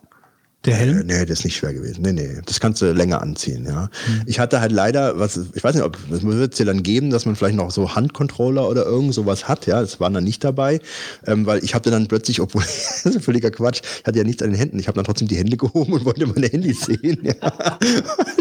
Der 0.66 0.76
Helm? 0.76 1.02
Äh, 1.02 1.04
nee, 1.04 1.26
das 1.26 1.40
ist 1.40 1.46
nicht 1.46 1.58
schwer 1.58 1.74
gewesen. 1.74 2.04
Nee, 2.04 2.14
nee, 2.14 2.38
das 2.46 2.62
kannst 2.62 2.82
du 2.82 2.92
länger 2.94 3.22
anziehen, 3.22 3.66
ja. 3.66 3.90
Mhm. 4.08 4.22
Ich 4.26 4.40
hatte 4.40 4.62
halt 4.62 4.72
leider, 4.72 5.20
was, 5.20 5.38
ich 5.54 5.64
weiß 5.64 5.76
nicht, 5.76 5.84
ob, 5.84 5.98
es 6.10 6.24
wird 6.24 6.54
es 6.54 6.60
ja 6.60 6.66
dann 6.66 6.84
geben, 6.84 7.10
dass 7.10 7.26
man 7.26 7.36
vielleicht 7.36 7.58
noch 7.58 7.70
so 7.70 7.96
Handcontroller 7.96 8.70
oder 8.70 8.86
irgend 8.86 9.14
sowas 9.14 9.50
hat, 9.50 9.68
ja. 9.68 9.82
Das 9.82 10.00
war 10.00 10.10
dann 10.10 10.24
nicht 10.24 10.44
dabei, 10.44 10.80
ähm, 11.28 11.46
weil 11.46 11.62
ich 11.64 11.76
hatte 11.76 11.92
dann 11.92 12.08
plötzlich, 12.08 12.40
obwohl, 12.40 12.62
das 13.04 13.06
ist 13.06 13.26
völliger 13.26 13.52
Quatsch, 13.52 13.82
ich 14.00 14.06
hatte 14.06 14.18
ja 14.18 14.24
nichts 14.24 14.42
an 14.42 14.52
den 14.52 14.58
Händen. 14.58 14.80
Ich 14.80 14.88
habe 14.88 14.96
dann 14.96 15.04
trotzdem 15.04 15.28
die 15.28 15.38
Hände 15.38 15.58
gehoben 15.58 15.92
und 15.92 16.06
wollte 16.06 16.26
meine 16.28 16.48
Handys 16.48 16.86
sehen, 16.86 17.20
ja. 17.24 17.34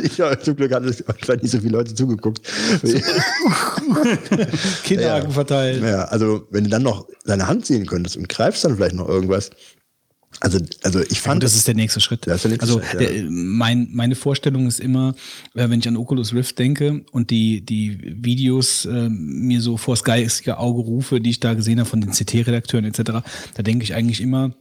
Ich, 0.02 0.20
zum 0.42 0.56
Glück 0.56 0.72
hatte 0.72 0.92
vielleicht 0.92 1.42
nicht 1.42 1.52
so 1.52 1.60
viele 1.60 1.72
Leute 1.72 1.94
zugeguckt. 1.94 2.40
Kinderhaken 4.82 5.28
ja. 5.28 5.34
verteilt. 5.34 5.82
Ja, 5.82 6.04
also 6.04 6.46
wenn 6.50 6.64
du 6.64 6.70
dann 6.70 6.82
noch 6.82 7.06
deine 7.24 7.46
Hand 7.46 7.66
sehen 7.66 7.86
könntest 7.86 8.16
und 8.16 8.28
greifst 8.28 8.64
dann 8.64 8.76
vielleicht 8.76 8.96
noch 8.96 9.08
irgendwas, 9.08 9.50
also, 10.40 10.58
also 10.82 11.00
ich 11.00 11.20
fand. 11.20 11.42
Ja, 11.42 11.46
das 11.46 11.54
ist 11.54 11.68
der 11.68 11.74
nächste 11.74 12.00
Schritt. 12.00 12.26
Der 12.26 12.34
nächste 12.34 12.60
also 12.60 12.80
Schritt, 12.80 13.00
ja. 13.00 13.08
der, 13.08 13.30
mein, 13.30 13.88
meine 13.92 14.14
Vorstellung 14.14 14.66
ist 14.66 14.80
immer, 14.80 15.14
äh, 15.54 15.68
wenn 15.68 15.80
ich 15.80 15.88
an 15.88 15.96
Oculus 15.96 16.34
Rift 16.34 16.58
denke 16.58 17.04
und 17.12 17.30
die, 17.30 17.64
die 17.64 17.98
Videos 18.02 18.84
äh, 18.86 19.08
mir 19.08 19.60
so 19.60 19.76
vors 19.76 20.04
geistige 20.04 20.58
Auge 20.58 20.80
rufe, 20.80 21.20
die 21.20 21.30
ich 21.30 21.40
da 21.40 21.54
gesehen 21.54 21.78
habe 21.78 21.88
von 21.88 22.00
den 22.00 22.10
CT-Redakteuren 22.10 22.84
etc., 22.84 23.22
da 23.54 23.62
denke 23.62 23.84
ich 23.84 23.94
eigentlich 23.94 24.20
immer, 24.20 24.52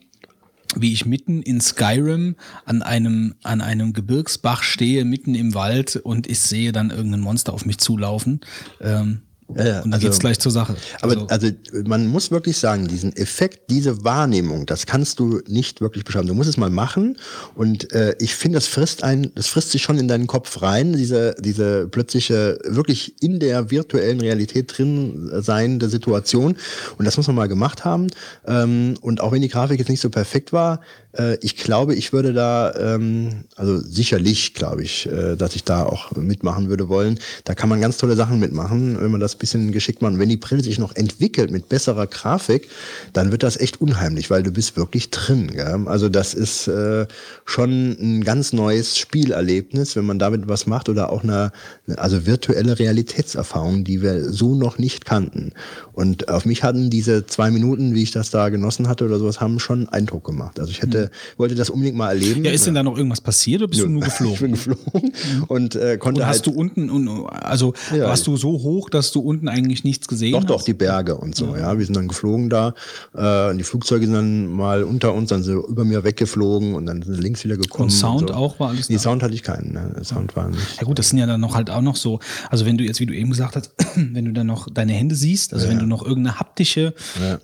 wie 0.76 0.94
ich 0.94 1.06
mitten 1.06 1.42
in 1.42 1.60
Skyrim 1.60 2.36
an 2.66 2.82
einem, 2.82 3.36
an 3.44 3.62
einem 3.62 3.94
Gebirgsbach 3.94 4.64
stehe, 4.64 5.06
mitten 5.06 5.36
im 5.36 5.54
Wald 5.54 5.98
und 5.98 6.28
ich 6.28 6.40
sehe 6.40 6.72
dann 6.72 6.92
irgendein 6.92 7.22
Monster 7.22 7.54
auf 7.54 7.66
mich 7.66 7.78
zulaufen. 7.80 8.42
Ähm, 8.80 9.22
ja, 9.58 9.78
und 9.78 9.86
dann 9.86 9.94
also, 9.94 10.08
geht's 10.08 10.20
gleich 10.20 10.40
zur 10.40 10.52
Sache. 10.52 10.76
Aber 11.02 11.14
also, 11.14 11.28
also 11.30 11.52
man 11.86 12.08
muss 12.08 12.32
wirklich 12.32 12.58
sagen, 12.58 12.88
diesen 12.88 13.16
Effekt, 13.16 13.70
diese 13.70 14.04
Wahrnehmung, 14.04 14.66
das 14.66 14.86
kannst 14.86 15.20
du 15.20 15.42
nicht 15.48 15.82
wirklich 15.82 16.04
beschreiben. 16.04 16.28
Du 16.28 16.34
musst 16.34 16.50
es 16.50 16.58
mal 16.58 16.70
machen 16.70 17.18
und 17.56 17.92
äh, 17.94 18.16
ich 18.20 18.36
finde, 18.36 18.58
das 18.58 18.68
frisst 18.68 19.04
ein, 19.04 19.32
das 19.36 19.48
frisst 19.48 19.72
sich 19.72 19.82
schon 19.82 19.98
in 19.98 20.08
deinen 20.08 20.28
Kopf 20.28 20.62
rein, 20.62 20.94
diese, 20.94 21.36
diese 21.40 21.88
plötzliche, 21.88 22.60
wirklich 22.66 23.22
in 23.22 23.40
der 23.40 23.72
virtuellen 23.72 24.22
Realität 24.22 24.78
drin 24.78 25.30
seiende 25.42 25.90
Situation. 25.90 26.56
Und 26.98 27.06
das 27.06 27.18
muss 27.18 27.28
man 27.28 27.36
mal 27.36 27.48
gemacht 27.48 27.86
haben. 27.86 28.08
Ähm, 28.46 28.96
und 29.02 29.22
auch 29.22 29.32
wenn 29.32 29.42
die 29.42 29.50
Grafik 29.50 29.80
jetzt 29.80 29.90
nicht 29.90 30.02
so 30.02 30.10
perfekt 30.10 30.54
war, 30.54 30.82
äh, 31.18 31.38
ich 31.42 31.58
glaube, 31.58 31.96
ich 31.96 32.14
würde 32.14 32.34
da, 32.34 32.74
ähm, 32.76 33.46
also 33.56 33.78
sicherlich 33.80 34.54
glaube 34.54 34.84
ich, 34.84 35.08
äh, 35.08 35.36
dass 35.36 35.56
ich 35.56 35.64
da 35.64 35.84
auch 35.84 36.12
mitmachen 36.16 36.70
würde 36.70 36.90
wollen. 36.90 37.20
Da 37.44 37.56
kann 37.56 37.70
man 37.70 37.82
ganz 37.82 37.98
tolle 37.98 38.16
Sachen 38.16 38.40
mitmachen, 38.40 39.00
wenn 39.00 39.12
man 39.12 39.20
das 39.20 39.36
bisschen 39.42 39.72
geschickt 39.72 40.02
macht. 40.02 40.14
Und 40.14 40.20
wenn 40.20 40.30
die 40.30 40.38
Brille 40.38 40.64
sich 40.64 40.80
noch 40.80 40.96
entwickelt 40.96 41.52
mit 41.52 41.68
besserer 41.68 42.08
Grafik, 42.08 42.70
dann 43.12 43.32
wird 43.32 43.44
das 43.44 43.58
echt 43.58 43.82
unheimlich, 43.82 44.30
weil 44.30 44.44
du 44.44 44.52
bist 44.52 44.78
wirklich 44.78 45.10
drin. 45.10 45.48
Gell? 45.48 45.88
Also 45.88 46.08
das 46.08 46.34
ist 46.34 46.68
äh, 46.68 47.08
schon 47.46 47.98
ein 48.00 48.24
ganz 48.24 48.54
neues 48.54 48.98
Spielerlebnis, 48.98 49.96
wenn 49.96 50.06
man 50.06 50.20
damit 50.20 50.48
was 50.48 50.68
macht 50.68 50.88
oder 50.88 51.12
auch 51.12 51.24
eine, 51.24 51.52
also 51.98 52.26
virtuelle 52.26 52.80
Realitätserfahrung, 52.80 53.84
die 53.84 54.02
wir 54.02 54.32
so 54.32 54.56
noch 54.56 54.78
nicht 54.78 55.06
kannten. 55.06 55.54
Und 55.94 56.30
auf 56.30 56.46
mich 56.46 56.64
hatten 56.64 56.90
diese 56.90 57.26
zwei 57.26 57.52
Minuten, 57.52 57.94
wie 57.94 58.04
ich 58.04 58.12
das 58.12 58.30
da 58.30 58.50
genossen 58.50 58.88
hatte 58.88 59.06
oder 59.06 59.20
sowas, 59.20 59.42
haben 59.42 59.60
schon 59.60 59.90
Eindruck 59.90 60.24
gemacht. 60.24 60.60
Also 60.60 60.72
ich 60.72 60.82
hätte, 60.82 61.06
mhm. 61.06 61.40
wollte 61.40 61.56
das 61.56 61.70
unbedingt 61.70 61.98
mal 61.98 62.10
erleben. 62.10 62.46
Ja, 62.46 62.52
ist 62.52 62.68
denn 62.68 62.76
da 62.76 62.84
noch 62.84 62.96
irgendwas 62.96 63.22
passiert 63.22 63.62
oder 63.62 63.70
bist 63.70 63.82
ja, 63.82 63.88
du 63.88 63.92
nur 63.92 64.02
geflogen? 64.02 64.32
Ich 64.32 64.40
bin 64.40 64.52
geflogen 64.52 65.14
und 65.48 65.76
äh, 65.76 65.98
konnte 65.98 66.22
und 66.22 66.28
hast 66.28 66.46
halt. 66.46 66.48
du 66.48 66.52
unten, 66.52 67.28
also 67.28 67.74
ja, 67.96 68.06
warst 68.06 68.28
du 68.28 68.38
so 68.38 68.52
hoch, 68.52 68.90
dass 68.90 69.12
du 69.12 69.20
unten 69.32 69.48
eigentlich 69.48 69.84
nichts 69.84 70.08
gesehen 70.08 70.34
doch, 70.34 70.42
hast? 70.42 70.50
Doch, 70.50 70.62
die 70.64 70.74
Berge 70.74 71.16
und 71.16 71.36
so, 71.36 71.56
ja. 71.56 71.72
ja. 71.72 71.78
Wir 71.78 71.86
sind 71.86 71.96
dann 71.96 72.08
geflogen 72.08 72.50
da. 72.50 72.74
Äh, 73.16 73.56
die 73.56 73.64
Flugzeuge 73.64 74.06
sind 74.06 74.14
dann 74.14 74.48
mal 74.48 74.84
unter 74.84 75.14
uns, 75.14 75.30
dann 75.30 75.44
so 75.44 75.68
über 75.68 75.86
mir 75.86 76.04
weggeflogen 76.04 76.76
und 76.76 76.86
dann 76.86 77.02
sind 77.02 77.16
sie 77.16 77.22
links 77.22 77.44
wieder 77.44 77.58
gekommen. 77.58 77.86
Und 77.86 77.92
Sound 77.92 78.24
und 78.24 78.28
so. 78.30 78.34
auch 78.34 78.60
war 78.60 78.70
alles 78.70 78.90
Nee, 78.90 78.96
da? 78.96 79.02
Sound 79.02 79.24
hatte 79.24 79.34
ich 79.34 79.44
keinen. 79.44 79.74
Ne? 79.74 80.02
Sound 80.04 80.36
war 80.36 80.50
nicht. 80.50 80.78
Ja 80.78 80.84
gut, 80.84 81.00
das 81.00 81.10
sind 81.10 81.20
ja 81.20 81.26
dann 81.26 81.42
noch 81.42 81.56
halt 81.56 81.70
auch 81.70 81.82
noch 81.82 81.96
so, 81.96 82.20
also 82.50 82.66
wenn 82.66 82.78
du 82.78 82.84
jetzt, 82.84 83.00
wie 83.00 83.06
du 83.06 83.14
eben 83.14 83.30
gesagt 83.30 83.56
hast, 83.56 83.72
wenn 83.96 84.26
du 84.26 84.34
dann 84.34 84.48
noch 84.48 84.68
deine 84.70 84.94
Hände 84.94 85.16
siehst, 85.16 85.54
also 85.54 85.68
wenn 85.70 85.80
du 85.80 85.86
noch 85.86 86.06
irgendeine 86.06 86.40
haptische 86.40 86.94
ja. 87.22 87.40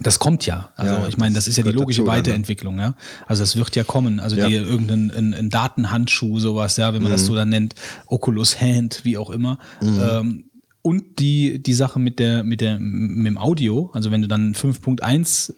Das 0.00 0.20
kommt 0.20 0.46
ja. 0.46 0.70
Also 0.76 0.94
ja, 0.94 1.08
ich 1.08 1.16
meine, 1.16 1.34
das 1.34 1.48
ist 1.48 1.56
ja 1.56 1.64
die 1.64 1.72
logische 1.72 2.02
dazu, 2.02 2.12
Weiterentwicklung, 2.12 2.78
ja. 2.78 2.94
Also 3.26 3.42
das 3.42 3.56
wird 3.56 3.74
ja 3.74 3.82
kommen. 3.82 4.20
Also 4.20 4.36
ja. 4.36 4.46
die 4.46 4.54
irgendein 4.54 5.10
ein, 5.10 5.34
ein 5.34 5.50
Datenhandschuh, 5.50 6.38
sowas, 6.38 6.76
ja, 6.76 6.94
wenn 6.94 7.02
man 7.02 7.10
mhm. 7.10 7.16
das 7.16 7.26
so 7.26 7.34
dann 7.34 7.48
nennt, 7.48 7.74
Oculus 8.06 8.60
Hand, 8.60 9.00
wie 9.02 9.18
auch 9.18 9.30
immer. 9.30 9.58
Mhm. 9.80 10.00
Ähm, 10.00 10.44
und 10.82 11.18
die, 11.18 11.62
die 11.62 11.74
Sache 11.74 11.98
mit 11.98 12.18
der, 12.18 12.44
mit 12.44 12.60
der, 12.60 12.78
mit 12.78 13.26
dem 13.26 13.38
Audio, 13.38 13.90
also 13.92 14.10
wenn 14.10 14.22
du 14.22 14.28
dann 14.28 14.54
5.1 14.54 15.52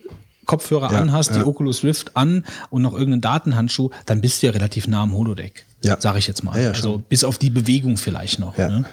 Kopfhörer 0.47 0.93
ja, 0.93 0.99
anhast, 0.99 1.35
die 1.35 1.45
Oculus 1.45 1.85
Rift 1.85 2.17
an 2.17 2.45
und 2.71 2.83
noch 2.83 2.93
irgendeinen 2.93 3.21
Datenhandschuh, 3.21 3.91
dann 4.07 4.21
bist 4.21 4.43
du 4.43 4.47
ja 4.47 4.53
relativ 4.53 4.89
nah 4.89 5.03
am 5.03 5.13
Holodeck. 5.13 5.67
Ja. 5.85 5.97
Sag 6.01 6.17
ich 6.17 6.27
jetzt 6.27 6.43
mal. 6.43 6.59
also 6.67 6.99
bis 7.09 7.23
auf 7.23 7.39
die 7.39 7.51
Bewegung 7.51 7.97
vielleicht 7.97 8.41
noch. 8.41 8.59
Ja. 8.59 8.69
Ne? 8.69 8.85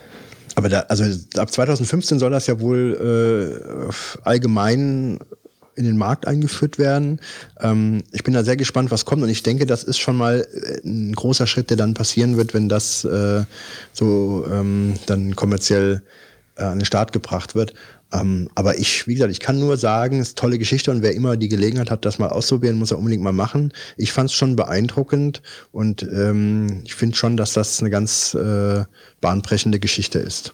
Aber 0.57 0.69
da, 0.69 0.82
also 0.82 1.03
ab 1.38 1.51
2015 1.51 2.19
soll 2.19 2.32
das 2.32 2.47
ja 2.47 2.59
wohl 2.59 3.89
äh, 3.89 3.93
allgemein 4.23 5.19
in 5.78 5.86
den 5.86 5.97
Markt 5.97 6.28
eingeführt 6.28 6.78
werden. 6.78 7.19
Ähm, 7.61 8.03
ich 8.11 8.23
bin 8.23 8.34
da 8.34 8.43
sehr 8.43 8.57
gespannt, 8.57 8.91
was 8.91 9.05
kommt 9.05 9.23
und 9.23 9.30
ich 9.30 9.43
denke, 9.43 9.65
das 9.65 9.84
ist 9.84 9.99
schon 9.99 10.17
mal 10.17 10.45
äh, 10.53 10.86
ein 10.86 11.13
großer 11.13 11.47
Schritt, 11.47 11.69
der 11.69 11.78
dann 11.78 11.93
passieren 11.93 12.36
wird, 12.36 12.53
wenn 12.53 12.67
das 12.67 13.05
äh, 13.05 13.43
so 13.93 14.45
ähm, 14.51 14.95
dann 15.05 15.36
kommerziell 15.36 16.01
äh, 16.55 16.63
an 16.63 16.80
den 16.80 16.86
Start 16.86 17.13
gebracht 17.13 17.55
wird. 17.55 17.73
Ähm, 18.13 18.49
aber 18.55 18.78
ich, 18.78 19.05
wie 19.07 19.15
gesagt, 19.15 19.32
ich 19.32 19.39
kann 19.39 19.59
nur 19.59 19.78
sagen, 19.78 20.19
es 20.19 20.30
ist 20.30 20.38
tolle 20.38 20.57
Geschichte 20.57 20.91
und 20.91 21.01
wer 21.01 21.13
immer 21.13 21.36
die 21.36 21.49
Gelegenheit 21.49 21.91
hat, 21.91 22.05
das 22.05 22.19
mal 22.19 22.30
auszuprobieren, 22.30 22.78
muss 22.78 22.91
er 22.91 22.97
unbedingt 22.97 23.23
mal 23.23 23.34
machen. 23.34 23.73
Ich 23.97 24.13
fand 24.13 24.30
es 24.30 24.36
schon 24.36 24.55
beeindruckend 24.55 25.41
und 25.71 26.03
ähm, 26.03 26.82
ich 26.86 26.95
finde 26.95 27.17
schon, 27.17 27.36
dass 27.38 27.53
das 27.53 27.82
eine 27.82 27.89
ganz 27.89 28.34
äh, 28.34 28.86
bahnbrechende 29.19 29.80
Geschichte 29.80 30.19
ist. 30.19 30.53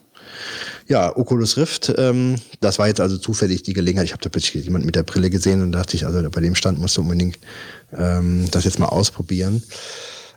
Ja, 0.88 1.15
Oculus 1.15 1.57
Rift, 1.57 1.93
ähm, 1.97 2.36
das 2.59 2.77
war 2.77 2.88
jetzt 2.88 2.99
also 2.99 3.17
zufällig 3.17 3.63
die 3.63 3.73
Gelegenheit. 3.73 4.05
Ich 4.05 4.11
habe 4.11 4.23
da 4.23 4.29
plötzlich 4.29 4.65
jemand 4.65 4.86
mit 4.86 4.95
der 4.95 5.03
Brille 5.03 5.29
gesehen 5.29 5.61
und 5.61 5.71
dachte 5.71 5.95
ich, 5.95 6.05
also 6.05 6.29
bei 6.29 6.41
dem 6.41 6.55
Stand 6.55 6.79
musst 6.79 6.97
du 6.97 7.01
unbedingt 7.01 7.39
ähm, 7.97 8.47
das 8.51 8.65
jetzt 8.65 8.79
mal 8.79 8.88
ausprobieren. 8.88 9.63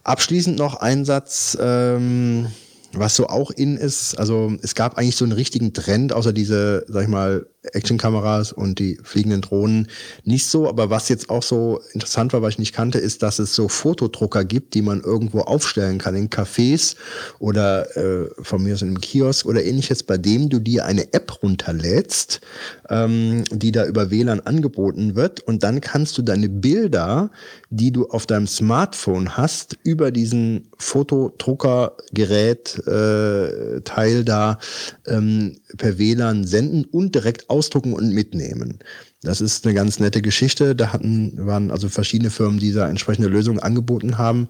Abschließend 0.04 0.56
noch 0.56 0.76
ein 0.76 1.04
Satz. 1.04 1.58
Ähm, 1.60 2.46
was 2.92 3.16
so 3.16 3.26
auch 3.28 3.50
in 3.50 3.76
ist, 3.76 4.18
also 4.18 4.52
es 4.62 4.74
gab 4.74 4.96
eigentlich 4.96 5.16
so 5.16 5.24
einen 5.24 5.32
richtigen 5.32 5.72
Trend, 5.72 6.12
außer 6.12 6.32
diese, 6.32 6.84
sag 6.88 7.02
ich 7.02 7.08
mal, 7.08 7.46
Actionkameras 7.72 8.52
und 8.52 8.78
die 8.78 8.98
fliegenden 9.02 9.40
Drohnen 9.40 9.88
nicht 10.24 10.46
so. 10.46 10.68
Aber 10.68 10.90
was 10.90 11.08
jetzt 11.08 11.30
auch 11.30 11.42
so 11.42 11.80
interessant 11.92 12.32
war, 12.32 12.42
was 12.42 12.54
ich 12.54 12.58
nicht 12.58 12.74
kannte, 12.74 12.98
ist, 12.98 13.22
dass 13.22 13.38
es 13.38 13.54
so 13.54 13.68
Fotodrucker 13.68 14.44
gibt, 14.44 14.74
die 14.74 14.82
man 14.82 15.00
irgendwo 15.00 15.40
aufstellen 15.40 15.98
kann 15.98 16.14
in 16.14 16.30
Cafés 16.30 16.96
oder 17.38 17.96
äh, 17.96 18.30
von 18.40 18.62
mir 18.62 18.74
aus 18.74 18.82
in 18.82 18.88
einem 18.88 19.00
Kiosk 19.00 19.46
oder 19.46 19.64
ähnliches, 19.64 20.02
bei 20.02 20.18
dem 20.18 20.48
du 20.48 20.58
dir 20.58 20.84
eine 20.84 21.12
App 21.12 21.42
runterlädst, 21.42 22.40
ähm, 22.88 23.44
die 23.50 23.72
da 23.72 23.86
über 23.86 24.10
WLAN 24.10 24.40
angeboten 24.40 25.16
wird 25.16 25.40
und 25.40 25.62
dann 25.62 25.80
kannst 25.80 26.16
du 26.18 26.22
deine 26.22 26.48
Bilder, 26.48 27.30
die 27.70 27.92
du 27.92 28.08
auf 28.08 28.26
deinem 28.26 28.46
Smartphone 28.46 29.36
hast, 29.36 29.78
über 29.82 30.10
diesen 30.10 30.68
Fotodruckergerät 30.78 32.86
äh, 32.86 33.80
Teil 33.82 34.24
da 34.24 34.58
ähm, 35.06 35.58
per 35.76 35.98
WLAN 35.98 36.44
senden 36.44 36.84
und 36.84 37.14
direkt 37.14 37.50
ausdrucken 37.50 37.92
und 37.92 38.12
mitnehmen. 38.12 38.78
Das 39.22 39.40
ist 39.40 39.64
eine 39.64 39.74
ganz 39.74 39.98
nette 39.98 40.20
Geschichte. 40.20 40.76
Da 40.76 40.92
hatten, 40.92 41.32
waren 41.46 41.70
also 41.70 41.88
verschiedene 41.88 42.30
Firmen, 42.30 42.60
die 42.60 42.72
da 42.72 42.86
entsprechende 42.86 43.28
Lösungen 43.28 43.60
angeboten 43.60 44.18
haben, 44.18 44.48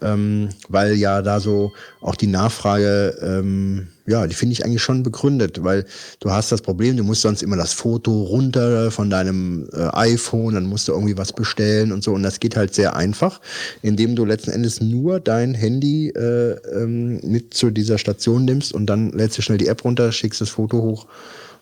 ähm, 0.00 0.48
weil 0.68 0.94
ja 0.94 1.20
da 1.20 1.38
so 1.38 1.72
auch 2.00 2.16
die 2.16 2.26
Nachfrage, 2.26 3.14
ähm, 3.20 3.88
ja, 4.06 4.26
die 4.26 4.34
finde 4.34 4.54
ich 4.54 4.64
eigentlich 4.64 4.82
schon 4.82 5.02
begründet, 5.02 5.62
weil 5.64 5.84
du 6.20 6.30
hast 6.30 6.50
das 6.50 6.62
Problem, 6.62 6.96
du 6.96 7.04
musst 7.04 7.22
sonst 7.22 7.42
immer 7.42 7.56
das 7.56 7.74
Foto 7.74 8.22
runter 8.22 8.90
von 8.90 9.10
deinem 9.10 9.68
äh, 9.74 9.88
iPhone, 9.92 10.54
dann 10.54 10.64
musst 10.64 10.88
du 10.88 10.92
irgendwie 10.92 11.18
was 11.18 11.34
bestellen 11.34 11.92
und 11.92 12.02
so. 12.02 12.12
Und 12.14 12.22
das 12.22 12.40
geht 12.40 12.56
halt 12.56 12.74
sehr 12.74 12.96
einfach, 12.96 13.42
indem 13.82 14.16
du 14.16 14.24
letzten 14.24 14.50
Endes 14.50 14.80
nur 14.80 15.20
dein 15.20 15.52
Handy 15.52 16.08
äh, 16.08 16.52
ähm, 16.72 17.20
mit 17.22 17.52
zu 17.52 17.70
dieser 17.70 17.98
Station 17.98 18.46
nimmst 18.46 18.72
und 18.72 18.86
dann 18.86 19.10
lädst 19.10 19.36
du 19.36 19.42
schnell 19.42 19.58
die 19.58 19.68
App 19.68 19.84
runter, 19.84 20.10
schickst 20.10 20.40
das 20.40 20.48
Foto 20.48 20.78
hoch 20.78 21.06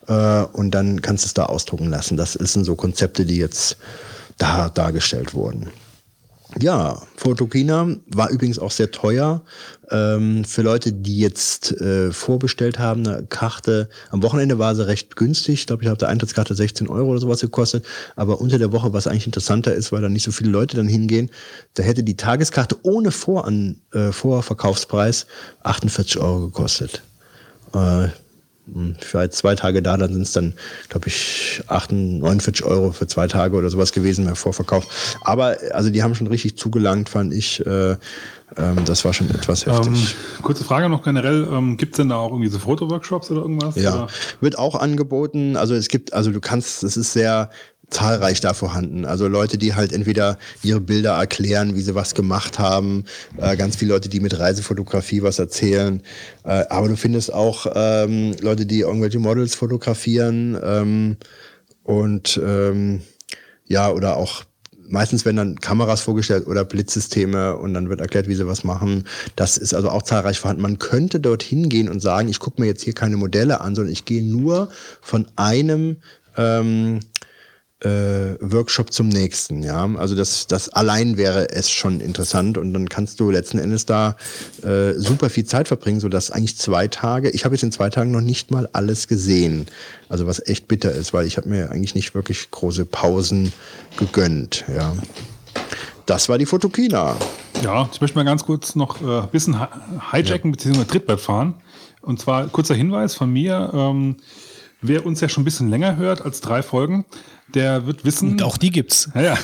äh, 0.07 0.45
und 0.53 0.73
dann 0.73 1.03
kannst 1.03 1.25
du 1.25 1.27
es 1.27 1.35
da 1.35 1.47
ausdrucken 1.47 1.91
lassen. 1.91 2.17
Das 2.17 2.33
sind 2.33 2.65
so 2.65 2.77
Konzepte, 2.77 3.25
die 3.25 3.37
jetzt 3.37 3.77
da 4.39 4.69
dargestellt 4.69 5.35
wurden. 5.35 5.71
Ja, 6.61 7.03
Photokina 7.17 7.97
war 8.07 8.31
übrigens 8.31 8.59
auch 8.61 8.71
sehr 8.71 8.91
teuer. 8.91 9.43
Ähm, 9.91 10.45
für 10.45 10.63
Leute, 10.63 10.93
die 10.93 11.19
jetzt 11.19 11.73
äh, 11.81 12.13
vorbestellt 12.13 12.79
haben, 12.79 13.07
eine 13.07 13.27
Karte, 13.27 13.89
am 14.11 14.23
Wochenende 14.23 14.59
war 14.59 14.75
sie 14.75 14.87
recht 14.87 15.17
günstig. 15.17 15.55
Ich 15.55 15.67
glaube, 15.67 15.83
ich 15.83 15.89
habe 15.89 15.99
der 15.99 16.09
Eintrittskarte 16.09 16.55
16 16.55 16.89
Euro 16.89 17.11
oder 17.11 17.21
sowas 17.21 17.41
gekostet. 17.41 17.85
Aber 18.15 18.41
unter 18.41 18.59
der 18.59 18.73
Woche, 18.73 18.93
was 18.93 19.07
eigentlich 19.07 19.27
interessanter 19.27 19.75
ist, 19.75 19.91
weil 19.91 20.03
da 20.03 20.09
nicht 20.09 20.23
so 20.23 20.33
viele 20.33 20.51
Leute 20.51 20.77
dann 20.77 20.87
hingehen, 20.87 21.31
da 21.75 21.83
hätte 21.83 22.05
die 22.05 22.17
Tageskarte 22.17 22.77
ohne 22.83 23.11
Voran, 23.11 23.81
äh, 23.93 24.13
Vorverkaufspreis 24.13 25.27
48 25.65 26.19
Euro 26.19 26.47
gekostet. 26.47 27.03
Äh, 27.75 28.09
ich 28.67 29.15
war 29.15 29.25
jetzt 29.25 29.37
zwei 29.37 29.55
Tage 29.55 29.83
da, 29.83 29.97
dann 29.97 30.13
sind 30.13 30.23
es 30.23 30.33
dann, 30.33 30.55
glaube 30.89 31.09
ich, 31.09 31.63
48, 31.67 32.21
49 32.21 32.65
Euro 32.65 32.93
für 32.93 33.07
zwei 33.07 33.27
Tage 33.27 33.57
oder 33.57 33.69
sowas 33.69 33.93
gewesen 33.93 34.25
mehr 34.25 34.37
Vorverkauf. 34.37 35.17
Aber 35.21 35.57
also 35.73 35.91
die 35.91 36.03
haben 36.03 36.15
schon 36.15 36.29
richtig 36.29 36.57
zugelangt, 36.57 37.11
fand 37.11 37.35
ich. 37.35 37.65
Äh, 37.67 37.97
ähm, 38.57 38.85
das 38.85 39.05
war 39.05 39.13
schon 39.13 39.31
etwas 39.31 39.67
heftig. 39.67 39.87
Ähm, 39.87 40.43
kurze 40.43 40.65
Frage 40.65 40.89
noch 40.89 41.03
generell, 41.03 41.47
ähm, 41.51 41.77
gibt 41.77 41.95
es 41.95 41.97
denn 41.99 42.09
da 42.09 42.17
auch 42.17 42.31
irgendwie 42.31 42.49
so 42.49 42.59
Fotoworkshops 42.59 43.31
oder 43.31 43.43
irgendwas? 43.43 43.77
Ja, 43.77 43.95
oder? 43.95 44.07
wird 44.41 44.59
auch 44.59 44.77
angeboten. 44.77 45.57
Also 45.57 45.75
es 45.75 45.89
gibt, 45.89 46.13
also 46.13 46.31
du 46.31 46.41
kannst, 46.41 46.85
es 46.85 46.97
ist 46.97 47.13
sehr 47.13 47.51
zahlreich 47.91 48.41
da 48.41 48.55
vorhanden. 48.55 49.05
Also 49.05 49.29
Leute, 49.29 49.59
die 49.59 49.75
halt 49.75 49.93
entweder 49.93 50.39
ihre 50.63 50.81
Bilder 50.81 51.13
erklären, 51.13 51.75
wie 51.75 51.83
sie 51.83 51.95
was 51.95 52.15
gemacht 52.15 52.59
haben, 52.59 53.05
äh, 53.37 53.57
ganz 53.57 53.77
viele 53.77 53.93
Leute, 53.93 54.09
die 54.09 54.21
mit 54.21 54.39
Reisefotografie 54.39 55.23
was 55.23 55.39
erzählen. 55.39 56.03
Äh, 56.45 56.65
aber 56.71 56.89
du 56.89 56.97
findest 56.97 57.33
auch 57.33 57.67
ähm, 57.75 58.35
Leute, 58.41 58.67
die 58.67 58.81
irgendwelche 58.81 59.19
Models 59.19 59.55
fotografieren 59.55 60.59
ähm, 60.63 61.17
und 61.83 62.41
ähm, 62.45 63.03
ja, 63.67 63.91
oder 63.91 64.17
auch 64.17 64.45
meistens 64.89 65.25
werden 65.25 65.37
dann 65.37 65.61
Kameras 65.61 66.03
vorgestellt 66.03 66.47
oder 66.47 66.65
Blitzsysteme 66.65 67.57
und 67.57 67.75
dann 67.75 67.89
wird 67.89 68.01
erklärt, 68.01 68.29
wie 68.29 68.35
sie 68.35 68.47
was 68.47 68.65
machen. 68.65 69.05
Das 69.37 69.57
ist 69.57 69.75
also 69.75 69.91
auch 69.91 70.03
zahlreich 70.03 70.39
vorhanden. 70.39 70.63
Man 70.63 70.79
könnte 70.79 71.21
dorthin 71.21 71.69
gehen 71.69 71.89
und 71.89 72.01
sagen, 72.01 72.29
ich 72.29 72.39
gucke 72.39 72.61
mir 72.61 72.67
jetzt 72.67 72.83
hier 72.83 72.93
keine 72.95 73.17
Modelle 73.17 73.61
an, 73.61 73.75
sondern 73.75 73.93
ich 73.93 74.05
gehe 74.05 74.23
nur 74.23 74.69
von 75.01 75.27
einem 75.37 75.97
ähm, 76.37 77.01
äh, 77.85 78.37
Workshop 78.41 78.93
zum 78.93 79.09
nächsten. 79.09 79.63
Ja, 79.63 79.89
also 79.97 80.15
das, 80.15 80.47
das 80.47 80.69
allein 80.71 81.17
wäre 81.17 81.51
es 81.51 81.71
schon 81.71 82.01
interessant 82.01 82.59
und 82.59 82.73
dann 82.73 82.89
kannst 82.89 83.21
du 83.21 83.31
letzten 83.31 83.59
Endes 83.59 83.87
da 83.87 84.17
äh, 84.63 84.95
super 84.95 85.31
viel 85.31 85.45
Zeit 85.45 85.69
verbringen, 85.69 86.01
so 86.01 86.09
dass 86.09 86.31
eigentlich 86.31 86.57
zwei 86.57 86.89
Tage. 86.89 87.31
Ich 87.31 87.45
habe 87.45 87.55
jetzt 87.55 87.63
in 87.63 87.73
zwei 87.73 87.91
Tagen 87.91 88.11
noch 88.11 88.21
nicht 88.21 88.51
mal 88.51 88.69
alles 88.73 89.09
gesehen, 89.09 89.67
also 90.09 90.27
was 90.27 90.47
echt 90.47 90.69
bitter 90.69 90.93
ist, 90.93 91.13
weil 91.13 91.27
ich 91.27 91.37
habe 91.37 91.49
mir 91.49 91.71
eigentlich 91.71 91.95
nicht 91.95 92.15
wirklich 92.15 92.51
große 92.51 92.87
Pausen 92.87 93.53
gegönnt. 93.97 94.65
Ja, 94.75 94.95
das 96.07 96.29
war 96.29 96.39
die 96.39 96.47
Fotokina. 96.47 97.17
Ja, 97.63 97.89
ich 97.93 98.01
möchte 98.01 98.17
mal 98.17 98.25
ganz 98.25 98.45
kurz 98.45 98.75
noch 98.75 99.01
äh, 99.01 99.21
ein 99.21 99.29
bisschen 99.29 99.59
hijacken 100.13 100.51
ja. 100.53 100.57
bzw. 100.57 100.85
Trittbrett 100.85 101.21
fahren. 101.21 101.55
Und 102.03 102.21
zwar 102.21 102.47
kurzer 102.49 102.75
Hinweis 102.75 103.15
von 103.15 103.33
mir. 103.33 103.71
Ähm, 103.73 104.17
wer 104.87 105.07
uns 105.07 105.21
ja 105.21 105.29
schon 105.29 105.43
ein 105.43 105.45
bisschen 105.45 105.71
länger 105.71 105.97
hört 105.97 106.23
als 106.23 106.41
drei 106.41 106.63
Folgen, 106.63 107.05
der 107.49 107.87
wird 107.87 108.05
wissen. 108.05 108.33
Und 108.33 108.43
auch 108.43 108.57
die 108.57 108.71
gibt's. 108.71 109.11
Ja, 109.15 109.23
ja. 109.23 109.39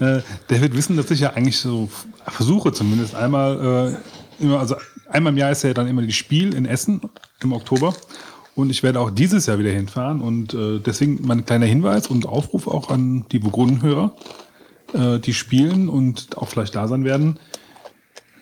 Äh, 0.00 0.22
der 0.48 0.60
wird 0.60 0.76
wissen, 0.76 0.96
dass 0.96 1.10
ich 1.10 1.20
ja 1.20 1.34
eigentlich 1.34 1.58
so 1.58 1.88
versuche, 2.26 2.72
zumindest 2.72 3.14
einmal 3.14 3.96
äh, 4.40 4.42
immer, 4.42 4.60
also 4.60 4.76
einmal 5.10 5.32
im 5.32 5.38
Jahr 5.38 5.50
ist 5.50 5.62
ja 5.62 5.74
dann 5.74 5.88
immer 5.88 6.02
die 6.02 6.12
Spiel 6.12 6.54
in 6.54 6.64
Essen 6.64 7.00
im 7.40 7.52
Oktober. 7.52 7.94
Und 8.54 8.70
ich 8.70 8.82
werde 8.82 9.00
auch 9.00 9.10
dieses 9.10 9.46
Jahr 9.46 9.58
wieder 9.58 9.70
hinfahren. 9.70 10.20
Und 10.20 10.54
äh, 10.54 10.78
deswegen 10.78 11.20
mein 11.22 11.44
kleiner 11.44 11.66
Hinweis 11.66 12.06
und 12.06 12.26
Aufruf 12.26 12.66
auch 12.66 12.90
an 12.90 13.24
die 13.32 13.38
Burgundenhörer, 13.38 14.14
äh, 14.92 15.18
die 15.18 15.34
spielen 15.34 15.88
und 15.88 16.36
auch 16.36 16.48
vielleicht 16.48 16.74
da 16.74 16.86
sein 16.86 17.04
werden. 17.04 17.38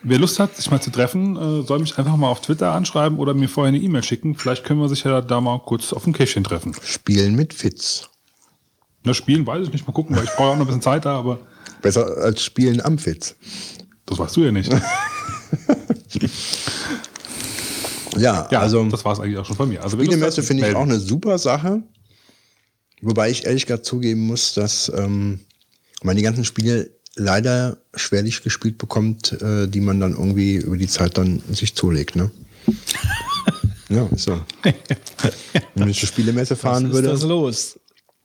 Wer 0.03 0.17
Lust 0.17 0.39
hat, 0.39 0.55
sich 0.55 0.71
mal 0.71 0.81
zu 0.81 0.89
treffen, 0.89 1.35
äh, 1.35 1.61
soll 1.63 1.79
mich 1.79 1.97
einfach 1.97 2.15
mal 2.15 2.29
auf 2.29 2.41
Twitter 2.41 2.73
anschreiben 2.73 3.19
oder 3.19 3.35
mir 3.35 3.47
vorher 3.47 3.69
eine 3.69 3.77
E-Mail 3.77 4.01
schicken. 4.03 4.35
Vielleicht 4.35 4.63
können 4.63 4.79
wir 4.79 4.89
sich 4.89 5.03
ja 5.03 5.21
da 5.21 5.41
mal 5.41 5.59
kurz 5.59 5.93
auf 5.93 6.05
dem 6.05 6.13
Kästchen 6.13 6.43
treffen. 6.43 6.75
Spielen 6.83 7.35
mit 7.35 7.53
Fitz. 7.53 8.09
Na, 9.03 9.13
spielen 9.13 9.45
weiß 9.45 9.67
ich 9.67 9.73
nicht. 9.73 9.85
Mal 9.87 9.93
gucken, 9.93 10.15
weil 10.15 10.23
ich 10.23 10.31
brauche 10.31 10.49
auch 10.49 10.55
noch 10.55 10.61
ein 10.61 10.67
bisschen 10.67 10.81
Zeit 10.81 11.05
da, 11.05 11.19
aber. 11.19 11.39
Besser 11.81 12.17
als 12.17 12.43
spielen 12.43 12.81
am 12.81 12.97
Fitz. 12.97 13.35
Das 14.05 14.17
weißt 14.17 14.35
du 14.37 14.41
ja 14.45 14.51
nicht. 14.51 14.71
ja, 18.17 18.47
ja, 18.51 18.59
also. 18.59 18.83
Das 18.85 19.05
war 19.05 19.13
es 19.13 19.19
eigentlich 19.19 19.37
auch 19.37 19.45
schon 19.45 19.55
von 19.55 19.69
mir. 19.69 19.83
Also, 19.83 19.97
Spielemesse 19.97 20.43
finde 20.43 20.67
ich 20.67 20.75
auch 20.75 20.81
eine 20.81 20.99
super 20.99 21.37
Sache. 21.37 21.83
Wobei 23.01 23.31
ich 23.31 23.45
ehrlich 23.45 23.65
gesagt 23.65 23.85
zugeben 23.85 24.27
muss, 24.27 24.53
dass 24.53 24.91
ähm, 24.95 25.39
die 26.03 26.21
ganzen 26.21 26.45
Spiele 26.45 26.91
leider 27.15 27.77
schwerlich 27.95 28.43
gespielt 28.43 28.77
bekommt, 28.77 29.33
äh, 29.41 29.67
die 29.67 29.81
man 29.81 29.99
dann 29.99 30.13
irgendwie 30.13 30.55
über 30.55 30.77
die 30.77 30.87
Zeit 30.87 31.17
dann 31.17 31.41
sich 31.51 31.75
zulegt. 31.75 32.15
Ne? 32.15 32.31
ja, 33.89 34.07
so. 34.15 34.41
Wenn 35.75 35.89
ich 35.89 35.99
zur 35.99 36.07
Spielemesse 36.07 36.55
fahren 36.55 36.85
Was 36.85 36.93
würde. 36.93 37.07
Ist 37.09 37.23
das 37.23 37.29
los? 37.29 37.77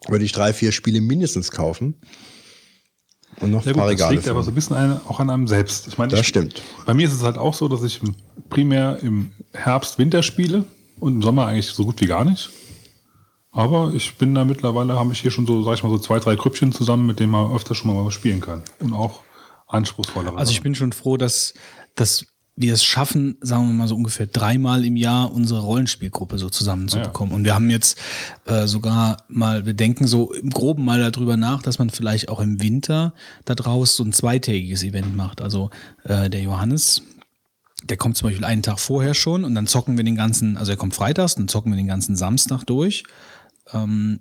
würde 0.09 0.25
ich 0.25 0.33
drei, 0.33 0.53
vier 0.53 0.73
Spiele 0.73 1.01
mindestens 1.01 1.51
kaufen. 1.51 1.95
Und 3.41 3.51
noch 3.51 3.65
ja, 3.65 3.73
ein 3.73 3.77
paar 3.77 3.85
gut, 3.85 3.93
Regale. 3.93 4.17
Das 4.17 4.25
liegt 4.25 4.31
aber 4.31 4.43
so 4.43 4.51
ein 4.51 4.55
bisschen 4.55 4.77
auch 5.07 5.21
an 5.21 5.31
einem 5.31 5.47
selbst. 5.47 5.89
Ich 5.89 5.99
meine, 5.99 6.11
das 6.11 6.21
ich, 6.21 6.29
stimmt. 6.29 6.63
Bei 6.87 6.95
mir 6.95 7.07
ist 7.07 7.15
es 7.15 7.23
halt 7.23 7.37
auch 7.37 7.55
so, 7.55 7.69
dass 7.69 7.83
ich 7.83 8.01
primär 8.49 8.99
im 9.03 9.33
Herbst, 9.53 9.99
Winter 9.99 10.23
spiele 10.23 10.65
und 11.01 11.17
im 11.17 11.23
Sommer 11.23 11.47
eigentlich 11.47 11.67
so 11.67 11.85
gut 11.85 12.01
wie 12.01 12.07
gar 12.07 12.25
nicht. 12.25 12.51
Aber 13.57 13.91
ich 13.95 14.17
bin 14.17 14.35
da 14.35 14.45
mittlerweile, 14.45 14.99
habe 14.99 15.15
ich 15.15 15.21
hier 15.21 15.31
schon 15.31 15.47
so, 15.47 15.63
sag 15.63 15.75
ich 15.75 15.83
mal, 15.83 15.89
so 15.89 15.99
zwei, 15.99 16.19
drei 16.19 16.37
Grüppchen 16.37 16.73
zusammen, 16.73 17.07
mit 17.07 17.21
denen 17.21 17.33
man 17.33 17.51
öfter 17.53 17.75
schon 17.75 17.93
mal 17.93 18.05
was 18.05 18.13
spielen 18.13 18.43
kann. 18.43 18.63
Und 18.81 18.93
auch 18.93 19.23
anspruchsvollere. 19.67 20.37
Also 20.37 20.53
ich 20.53 20.61
bin 20.61 20.75
schon 20.75 20.93
froh, 20.93 21.17
dass, 21.17 21.55
dass 21.95 22.27
wir 22.55 22.75
es 22.75 22.85
schaffen, 22.85 23.39
sagen 23.41 23.67
wir 23.67 23.73
mal 23.73 23.89
so 23.89 23.97
ungefähr 23.97 24.27
dreimal 24.27 24.85
im 24.85 24.97
Jahr 24.97 25.33
unsere 25.33 25.61
Rollenspielgruppe 25.61 26.37
so 26.37 26.51
zusammenzubekommen. 26.51 27.33
Ja. 27.33 27.37
Und 27.37 27.45
wir 27.45 27.55
haben 27.55 27.71
jetzt 27.71 27.99
äh, 28.45 28.67
sogar 28.67 29.25
mal, 29.29 29.65
wir 29.65 29.73
denken 29.73 30.07
so 30.07 30.35
im 30.35 30.51
Groben 30.51 30.85
mal 30.85 31.11
darüber 31.11 31.39
nach, 31.39 31.63
dass 31.63 31.79
man 31.79 31.89
vielleicht 31.89 32.29
auch 32.29 32.41
im 32.41 32.63
Winter 32.63 33.15
da 33.47 33.55
draus 33.55 33.97
so 33.97 34.05
ein 34.05 34.13
zweitägiges 34.13 34.83
Event 34.83 35.17
macht. 35.17 35.41
Also 35.41 35.71
äh, 36.05 36.29
der 36.29 36.43
Johannes, 36.43 37.01
der 37.85 37.97
kommt 37.97 38.19
zum 38.19 38.29
Beispiel 38.29 38.45
einen 38.45 38.63
Tag 38.63 38.81
vorher 38.81 39.15
schon 39.15 39.45
und 39.45 39.55
dann 39.55 39.67
zocken 39.67 39.97
wir 39.97 40.05
den 40.05 40.17
ganzen, 40.17 40.59
also 40.59 40.73
er 40.73 40.77
kommt 40.77 40.95
freitags, 40.95 41.37
dann 41.37 41.49
zocken 41.49 41.73
wir 41.73 41.77
den 41.77 41.89
ganzen 41.89 42.17
Samstag 42.17 42.65
durch. 42.65 43.03
Ähm, 43.73 44.21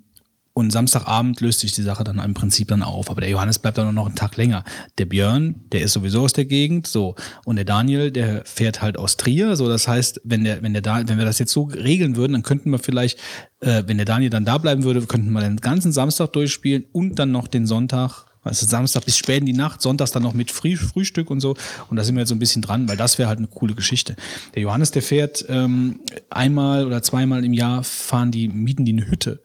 und 0.58 0.70
Samstagabend 0.70 1.42
löst 1.42 1.60
sich 1.60 1.72
die 1.72 1.82
Sache 1.82 2.02
dann 2.02 2.18
im 2.18 2.32
Prinzip 2.32 2.68
dann 2.68 2.82
auf. 2.82 3.10
Aber 3.10 3.20
der 3.20 3.28
Johannes 3.28 3.58
bleibt 3.58 3.76
dann 3.76 3.94
noch 3.94 4.06
einen 4.06 4.14
Tag 4.14 4.38
länger. 4.38 4.64
Der 4.96 5.04
Björn, 5.04 5.56
der 5.70 5.82
ist 5.82 5.92
sowieso 5.92 6.22
aus 6.22 6.32
der 6.32 6.46
Gegend, 6.46 6.86
so. 6.86 7.14
Und 7.44 7.56
der 7.56 7.66
Daniel, 7.66 8.10
der 8.10 8.42
fährt 8.46 8.80
halt 8.80 8.96
aus 8.96 9.18
Trier. 9.18 9.54
So, 9.56 9.68
das 9.68 9.86
heißt, 9.86 10.22
wenn 10.24 10.44
der, 10.44 10.62
wenn 10.62 10.72
der 10.72 10.80
da, 10.80 11.06
wenn 11.06 11.18
wir 11.18 11.26
das 11.26 11.38
jetzt 11.38 11.52
so 11.52 11.64
regeln 11.64 12.16
würden, 12.16 12.32
dann 12.32 12.42
könnten 12.42 12.70
wir 12.70 12.78
vielleicht, 12.78 13.18
äh, 13.60 13.82
wenn 13.86 13.98
der 13.98 14.06
Daniel 14.06 14.30
dann 14.30 14.46
da 14.46 14.56
bleiben 14.56 14.82
würde, 14.82 15.02
könnten 15.02 15.30
wir 15.32 15.42
den 15.42 15.58
ganzen 15.58 15.92
Samstag 15.92 16.32
durchspielen 16.32 16.86
und 16.90 17.18
dann 17.18 17.32
noch 17.32 17.48
den 17.48 17.66
Sonntag 17.66 18.25
also 18.46 18.66
Samstag 18.66 19.04
bis 19.04 19.16
spät 19.16 19.40
in 19.40 19.46
die 19.46 19.52
Nacht, 19.52 19.82
sonntags 19.82 20.12
dann 20.12 20.22
noch 20.22 20.34
mit 20.34 20.50
Früh 20.50 20.76
Frühstück 20.76 21.30
und 21.30 21.40
so. 21.40 21.54
Und 21.88 21.96
da 21.96 22.04
sind 22.04 22.14
wir 22.14 22.20
jetzt 22.20 22.28
so 22.28 22.34
ein 22.34 22.38
bisschen 22.38 22.62
dran, 22.62 22.88
weil 22.88 22.96
das 22.96 23.18
wäre 23.18 23.28
halt 23.28 23.38
eine 23.38 23.48
coole 23.48 23.74
Geschichte. 23.74 24.16
Der 24.54 24.62
Johannes, 24.62 24.90
der 24.90 25.02
fährt 25.02 25.44
ähm, 25.48 26.00
einmal 26.30 26.86
oder 26.86 27.02
zweimal 27.02 27.44
im 27.44 27.52
Jahr, 27.52 27.84
fahren 27.84 28.30
die, 28.30 28.48
mieten 28.48 28.84
die 28.84 28.92
eine 28.92 29.08
Hütte 29.08 29.40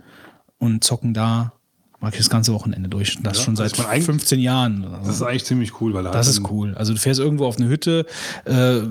und 0.58 0.84
zocken 0.84 1.14
da 1.14 1.54
mag 2.02 2.14
ich 2.14 2.20
das 2.20 2.32
ganze 2.32 2.52
Wochenende 2.54 2.90
durch. 2.90 3.20
Das 3.22 3.38
ja, 3.38 3.44
schon 3.44 3.56
seit 3.56 3.78
15 3.78 4.40
Jahren. 4.40 4.88
Das 5.04 5.16
ist 5.16 5.22
eigentlich 5.22 5.46
ziemlich 5.46 5.80
cool, 5.80 5.94
weil 5.94 6.04
das 6.04 6.28
ist 6.28 6.50
cool. 6.50 6.74
Also 6.76 6.94
du 6.94 7.00
fährst 7.00 7.20
irgendwo 7.20 7.46
auf 7.46 7.58
eine 7.58 7.70
Hütte, 7.70 8.08
äh, 8.46 8.82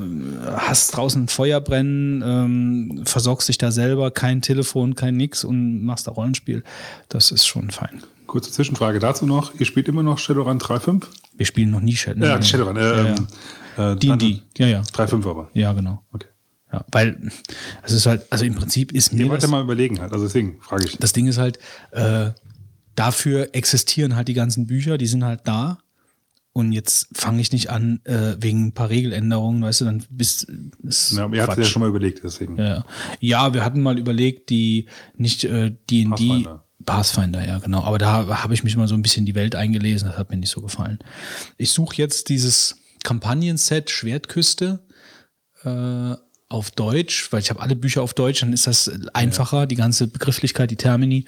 hast 0.56 0.96
draußen 0.96 1.26
Feuer 1.26 1.60
brennen, 1.60 2.22
ähm, 2.24 3.02
versorgst 3.04 3.48
dich 3.48 3.58
da 3.58 3.72
selber, 3.72 4.12
kein 4.12 4.42
Telefon, 4.42 4.94
kein 4.94 5.16
nix 5.16 5.42
und 5.42 5.84
machst 5.84 6.06
da 6.06 6.12
Rollenspiel. 6.12 6.62
Das 7.08 7.32
ist 7.32 7.46
schon 7.46 7.70
fein. 7.70 8.00
Kurze 8.30 8.52
Zwischenfrage 8.52 9.00
dazu 9.00 9.26
noch. 9.26 9.58
Ihr 9.58 9.66
spielt 9.66 9.88
immer 9.88 10.04
noch 10.04 10.18
Shadowrun 10.18 10.60
3.5? 10.60 11.02
Wir 11.36 11.46
spielen 11.46 11.72
noch 11.72 11.80
nie 11.80 11.96
Shadowrun. 11.96 12.28
Ja, 12.28 12.40
Shadowrun. 12.40 12.76
Äh, 12.76 12.80
ja, 12.80 13.16
ja. 13.76 13.92
Äh, 13.92 13.96
D&D. 13.96 14.42
Ja, 14.56 14.66
ja. 14.68 14.80
3.5 14.82 15.28
aber. 15.28 15.50
Ja, 15.52 15.72
genau. 15.72 16.04
Okay. 16.12 16.28
Ja, 16.72 16.84
weil 16.92 17.32
es 17.82 17.90
ist 17.90 18.06
halt, 18.06 18.24
also 18.30 18.44
im 18.44 18.54
Prinzip 18.54 18.92
ist 18.92 19.12
mir 19.12 19.24
Ihr 19.24 19.30
wollt 19.30 19.42
das, 19.42 19.50
ja 19.50 19.56
mal 19.56 19.64
überlegen 19.64 19.98
halt. 20.00 20.12
Also 20.12 20.26
deswegen 20.26 20.60
frage 20.60 20.84
ich. 20.84 20.96
das 20.98 21.12
Ding 21.12 21.26
ist 21.26 21.38
halt, 21.38 21.58
äh, 21.90 22.30
dafür 22.94 23.48
existieren 23.52 24.14
halt 24.14 24.28
die 24.28 24.34
ganzen 24.34 24.68
Bücher, 24.68 24.96
die 24.96 25.08
sind 25.08 25.24
halt 25.24 25.40
da. 25.42 25.78
Und 26.52 26.70
jetzt 26.70 27.08
fange 27.12 27.40
ich 27.40 27.50
nicht 27.50 27.70
an, 27.70 27.98
äh, 28.04 28.36
wegen 28.38 28.68
ein 28.68 28.72
paar 28.74 28.90
Regeländerungen, 28.90 29.60
weißt 29.60 29.80
du, 29.80 29.86
dann 29.86 30.04
bist 30.08 30.46
ist 30.84 31.16
Ja, 31.16 31.28
ihr 31.32 31.42
habt 31.42 31.58
ja 31.58 31.64
schon 31.64 31.80
mal 31.80 31.88
überlegt, 31.88 32.22
deswegen. 32.22 32.56
Ja, 32.56 32.84
ja, 33.18 33.52
wir 33.54 33.64
hatten 33.64 33.82
mal 33.82 33.98
überlegt, 33.98 34.50
die 34.50 34.86
nicht 35.16 35.42
äh, 35.42 35.74
die 35.88 36.08
die 36.16 36.46
Pathfinder. 36.84 37.46
Ja, 37.46 37.58
genau. 37.58 37.82
Aber 37.84 37.98
da 37.98 38.42
habe 38.42 38.54
ich 38.54 38.64
mich 38.64 38.76
mal 38.76 38.88
so 38.88 38.94
ein 38.94 39.02
bisschen 39.02 39.26
die 39.26 39.34
Welt 39.34 39.54
eingelesen, 39.54 40.08
das 40.08 40.18
hat 40.18 40.30
mir 40.30 40.36
nicht 40.36 40.50
so 40.50 40.60
gefallen. 40.60 40.98
Ich 41.56 41.70
suche 41.70 41.96
jetzt 41.96 42.28
dieses 42.28 42.78
Kampagnenset 43.02 43.90
Schwertküste 43.90 44.80
äh, 45.64 46.14
auf 46.48 46.70
Deutsch, 46.72 47.32
weil 47.32 47.40
ich 47.40 47.50
habe 47.50 47.60
alle 47.60 47.76
Bücher 47.76 48.02
auf 48.02 48.14
Deutsch, 48.14 48.40
dann 48.40 48.52
ist 48.52 48.66
das 48.66 48.90
einfacher, 49.14 49.66
die 49.66 49.76
ganze 49.76 50.08
Begrifflichkeit, 50.08 50.70
die 50.70 50.76
Termini, 50.76 51.26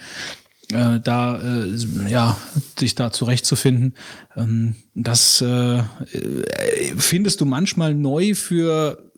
äh, 0.73 1.01
da 1.01 1.41
äh, 1.41 2.09
ja 2.09 2.37
sich 2.79 2.95
da 2.95 3.13
zurechtzufinden. 3.13 3.95
Ähm, 4.37 4.75
das 4.95 5.41
äh, 5.41 5.79
äh, 5.79 5.83
findest 6.97 7.41
du 7.41 7.45
manchmal 7.45 7.95
neu 7.95 8.35
für 8.35 9.12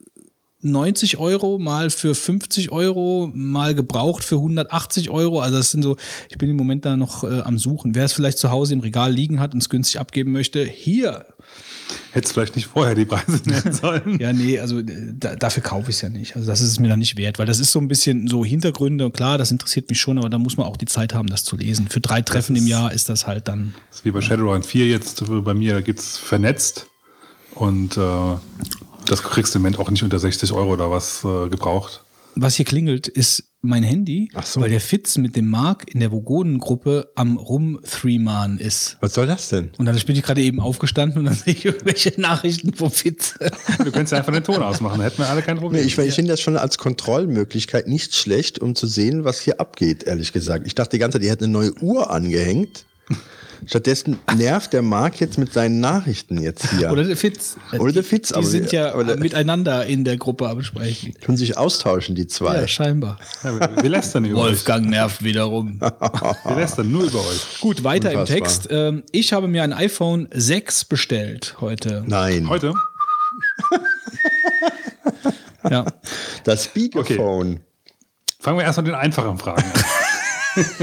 90 0.64 1.18
Euro, 1.18 1.58
mal 1.58 1.90
für 1.90 2.14
50 2.14 2.72
Euro, 2.72 3.30
mal 3.34 3.74
gebraucht 3.74 4.24
für 4.24 4.36
180 4.36 5.10
Euro. 5.10 5.40
Also 5.40 5.58
das 5.58 5.70
sind 5.70 5.82
so, 5.82 5.96
ich 6.28 6.38
bin 6.38 6.50
im 6.50 6.56
Moment 6.56 6.84
da 6.84 6.96
noch 6.96 7.24
äh, 7.24 7.40
am 7.40 7.58
Suchen. 7.58 7.94
Wer 7.94 8.04
es 8.04 8.12
vielleicht 8.12 8.38
zu 8.38 8.50
Hause 8.50 8.74
im 8.74 8.80
Regal 8.80 9.12
liegen 9.12 9.40
hat 9.40 9.52
und 9.52 9.62
es 9.62 9.68
günstig 9.68 10.00
abgeben 10.00 10.32
möchte, 10.32 10.64
hier. 10.64 11.26
Hättest 12.12 12.32
vielleicht 12.32 12.56
nicht 12.56 12.66
vorher 12.66 12.94
die 12.94 13.04
Preise 13.04 13.40
nennen 13.44 13.72
sollen. 13.72 14.18
Ja, 14.18 14.32
nee, 14.32 14.58
also 14.58 14.78
äh, 14.78 14.84
da, 15.12 15.36
dafür 15.36 15.62
kaufe 15.62 15.90
ich 15.90 15.96
es 15.96 16.02
ja 16.02 16.08
nicht. 16.08 16.34
Also 16.36 16.46
das 16.46 16.60
ist 16.60 16.70
es 16.70 16.80
mir 16.80 16.88
dann 16.88 16.98
nicht 16.98 17.16
wert, 17.16 17.38
weil 17.38 17.46
das 17.46 17.58
ist 17.58 17.72
so 17.72 17.78
ein 17.78 17.88
bisschen 17.88 18.26
so 18.28 18.44
Hintergründe. 18.44 19.10
Klar, 19.10 19.38
das 19.38 19.50
interessiert 19.50 19.88
mich 19.90 20.00
schon, 20.00 20.18
aber 20.18 20.30
da 20.30 20.38
muss 20.38 20.56
man 20.56 20.66
auch 20.66 20.76
die 20.76 20.86
Zeit 20.86 21.14
haben, 21.14 21.28
das 21.28 21.44
zu 21.44 21.56
lesen. 21.56 21.88
Für 21.88 22.00
drei 22.00 22.22
Treffen 22.22 22.56
im 22.56 22.66
Jahr 22.66 22.92
ist 22.92 23.08
das 23.08 23.26
halt 23.26 23.48
dann. 23.48 23.74
Das 23.90 23.98
ist 23.98 24.04
wie 24.04 24.10
bei 24.10 24.20
Shadowrun 24.20 24.62
4 24.62 24.86
jetzt 24.86 25.22
äh, 25.22 25.24
bei 25.26 25.54
mir, 25.54 25.74
da 25.74 25.80
gibt's 25.80 26.16
vernetzt 26.16 26.86
und 27.54 27.96
äh, 27.96 28.00
das 29.06 29.22
kriegst 29.22 29.54
du 29.54 29.58
im 29.58 29.62
Moment 29.62 29.78
auch 29.78 29.90
nicht 29.90 30.02
unter 30.02 30.18
60 30.18 30.52
Euro 30.52 30.72
oder 30.72 30.90
was 30.90 31.24
äh, 31.24 31.48
gebraucht. 31.48 32.04
Was 32.36 32.56
hier 32.56 32.64
klingelt, 32.64 33.06
ist 33.06 33.44
mein 33.62 33.84
Handy, 33.84 34.28
Ach 34.34 34.44
so. 34.44 34.60
weil 34.60 34.68
der 34.68 34.80
Fitz 34.80 35.16
mit 35.18 35.36
dem 35.36 35.48
Mark 35.48 35.84
in 35.94 36.00
der 36.00 36.10
Vogonen-Gruppe 36.10 37.12
am 37.14 37.36
Rum-Three-Man 37.36 38.58
ist. 38.58 38.96
Was 39.00 39.14
soll 39.14 39.28
das 39.28 39.50
denn? 39.50 39.70
Und 39.78 39.86
dann 39.86 39.96
bin 39.96 40.16
ich 40.16 40.22
gerade 40.24 40.42
eben 40.42 40.58
aufgestanden 40.60 41.20
und 41.20 41.24
dann 41.26 41.34
sehe 41.44 41.54
ich 41.54 41.64
irgendwelche 41.64 42.12
Nachrichten 42.20 42.74
vom 42.74 42.90
Fitz. 42.90 43.34
Du 43.78 43.84
könntest 43.92 44.12
ja 44.12 44.18
einfach 44.18 44.32
den 44.32 44.42
Ton 44.42 44.62
ausmachen, 44.62 44.98
da 44.98 45.04
hätten 45.04 45.18
wir 45.18 45.28
alle 45.28 45.42
kein 45.42 45.54
Nee, 45.56 45.60
Problem. 45.62 45.86
ich 45.86 45.96
ich 45.96 46.14
finde 46.14 46.32
das 46.32 46.40
schon 46.40 46.56
als 46.56 46.76
Kontrollmöglichkeit 46.76 47.86
nicht 47.86 48.16
schlecht, 48.16 48.58
um 48.58 48.74
zu 48.74 48.86
sehen, 48.88 49.24
was 49.24 49.40
hier 49.40 49.60
abgeht, 49.60 50.02
ehrlich 50.02 50.32
gesagt. 50.32 50.66
Ich 50.66 50.74
dachte 50.74 50.96
die 50.96 50.98
ganze 50.98 51.16
Zeit, 51.18 51.22
die 51.24 51.30
hätten 51.30 51.44
eine 51.44 51.52
neue 51.52 51.72
Uhr 51.80 52.10
angehängt. 52.10 52.84
Stattdessen 53.66 54.18
nervt 54.36 54.72
der 54.72 54.82
Marc 54.82 55.20
jetzt 55.20 55.38
mit 55.38 55.52
seinen 55.52 55.80
Nachrichten 55.80 56.40
jetzt 56.40 56.70
hier. 56.70 56.90
Oder 56.90 57.04
der 57.04 57.16
Fitz. 57.16 57.56
Oder 57.78 57.92
der 57.92 58.04
Fitz, 58.04 58.28
Die 58.28 58.34
aber- 58.34 58.46
sind 58.46 58.72
ja 58.72 58.94
miteinander 59.16 59.86
in 59.86 60.04
der 60.04 60.16
Gruppe 60.16 60.48
am 60.48 60.62
Sprechen. 60.62 61.14
Tun 61.20 61.36
sich 61.36 61.56
austauschen, 61.58 62.14
die 62.14 62.26
zwei. 62.26 62.56
Ja, 62.60 62.68
scheinbar. 62.68 63.18
ja, 63.42 63.82
wir, 63.82 63.88
lästern 63.90 64.24
über 64.24 64.40
Wolfgang 64.40 64.88
nervt 64.88 65.22
wiederum. 65.24 65.80
Wir 66.44 66.56
lästern 66.56 66.90
nur 66.90 67.04
über 67.04 67.20
euch. 67.20 67.60
Gut, 67.60 67.84
weiter 67.84 68.10
im 68.12 68.20
Unfassbar. 68.20 68.38
Text. 68.48 68.68
Ähm, 68.70 69.02
ich 69.12 69.32
habe 69.32 69.48
mir 69.48 69.62
ein 69.62 69.72
iPhone 69.72 70.28
6 70.32 70.84
bestellt 70.86 71.56
heute. 71.60 72.04
Nein, 72.06 72.48
Heute? 72.48 72.74
Ja. 75.70 75.86
das 76.44 76.64
Speakerphone. 76.64 77.60
Fangen 78.38 78.58
wir 78.58 78.64
erstmal 78.64 78.84
den 78.84 78.94
einfachen 78.94 79.38
Fragen 79.38 79.62
an. 79.62 80.66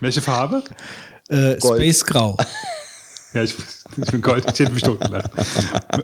Welche 0.00 0.22
Farbe? 0.22 0.62
Äh, 1.28 1.56
Gold. 1.58 1.80
Space 1.82 2.04
Grau. 2.04 2.36
Ja, 3.34 3.42
ich, 3.42 3.54
ich 3.98 4.10
bin 4.10 4.22
Gold. 4.22 4.42
Ich 4.50 4.58
hätte 4.58 4.72
mich 4.72 4.82
totgelacht. 4.82 5.30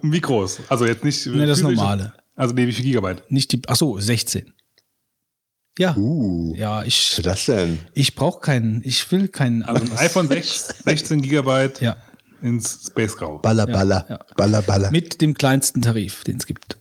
Wie 0.03 0.21
groß? 0.21 0.61
Also 0.69 0.85
jetzt 0.85 1.05
nicht. 1.05 1.25
Nee, 1.27 1.47
das 1.47 1.61
physisch- 1.61 1.77
normale. 1.79 2.13
Also 2.37 2.53
nee, 2.53 2.67
wie 2.67 2.73
viel 2.73 2.85
Gigabyte? 2.85 3.23
Nicht 3.31 3.51
die. 3.53 3.63
Ach 3.67 3.77
so, 3.77 3.99
16. 3.99 4.53
Ja. 5.79 5.97
Uh, 5.97 6.55
Ja, 6.55 6.81
was 6.81 6.87
ich, 6.87 7.13
ist 7.19 7.27
das 7.27 7.47
denn? 7.47 7.79
ich 7.95 8.15
brauche 8.15 8.41
keinen, 8.41 8.83
ich 8.85 9.11
will 9.11 9.29
keinen 9.29 9.63
Also 9.63 9.91
ein 9.91 9.99
iPhone 9.99 10.29
6, 10.29 10.83
16 10.85 11.23
Gigabyte 11.23 11.81
Ja. 11.81 11.97
ins 12.43 12.89
Space 12.89 13.17
Grau. 13.17 13.39
Baller, 13.39 13.67
baller, 13.67 14.05
ja. 14.09 14.19
baller, 14.37 14.61
baller. 14.61 14.91
Mit 14.91 15.23
dem 15.23 15.33
kleinsten 15.33 15.81
Tarif, 15.81 16.25
den 16.25 16.37
es 16.37 16.45
gibt. 16.47 16.77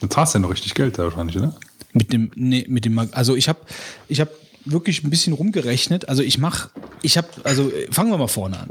Du 0.00 0.08
zahlst 0.08 0.34
ja 0.34 0.40
noch 0.40 0.50
richtig 0.50 0.74
Geld 0.74 0.98
da 0.98 1.04
wahrscheinlich, 1.04 1.36
oder? 1.38 1.54
Mit 1.92 2.12
dem, 2.12 2.32
nee, 2.34 2.66
mit 2.68 2.84
dem, 2.84 2.98
also 3.12 3.36
ich 3.36 3.48
habe, 3.48 3.60
ich 4.08 4.20
habe 4.20 4.30
wirklich 4.66 5.02
ein 5.04 5.10
bisschen 5.10 5.32
rumgerechnet. 5.32 6.08
Also 6.08 6.22
ich 6.22 6.38
mache, 6.38 6.70
ich 7.02 7.16
habe, 7.16 7.28
also 7.44 7.70
äh, 7.70 7.90
fangen 7.90 8.10
wir 8.10 8.18
mal 8.18 8.28
vorne 8.28 8.58
an. 8.58 8.70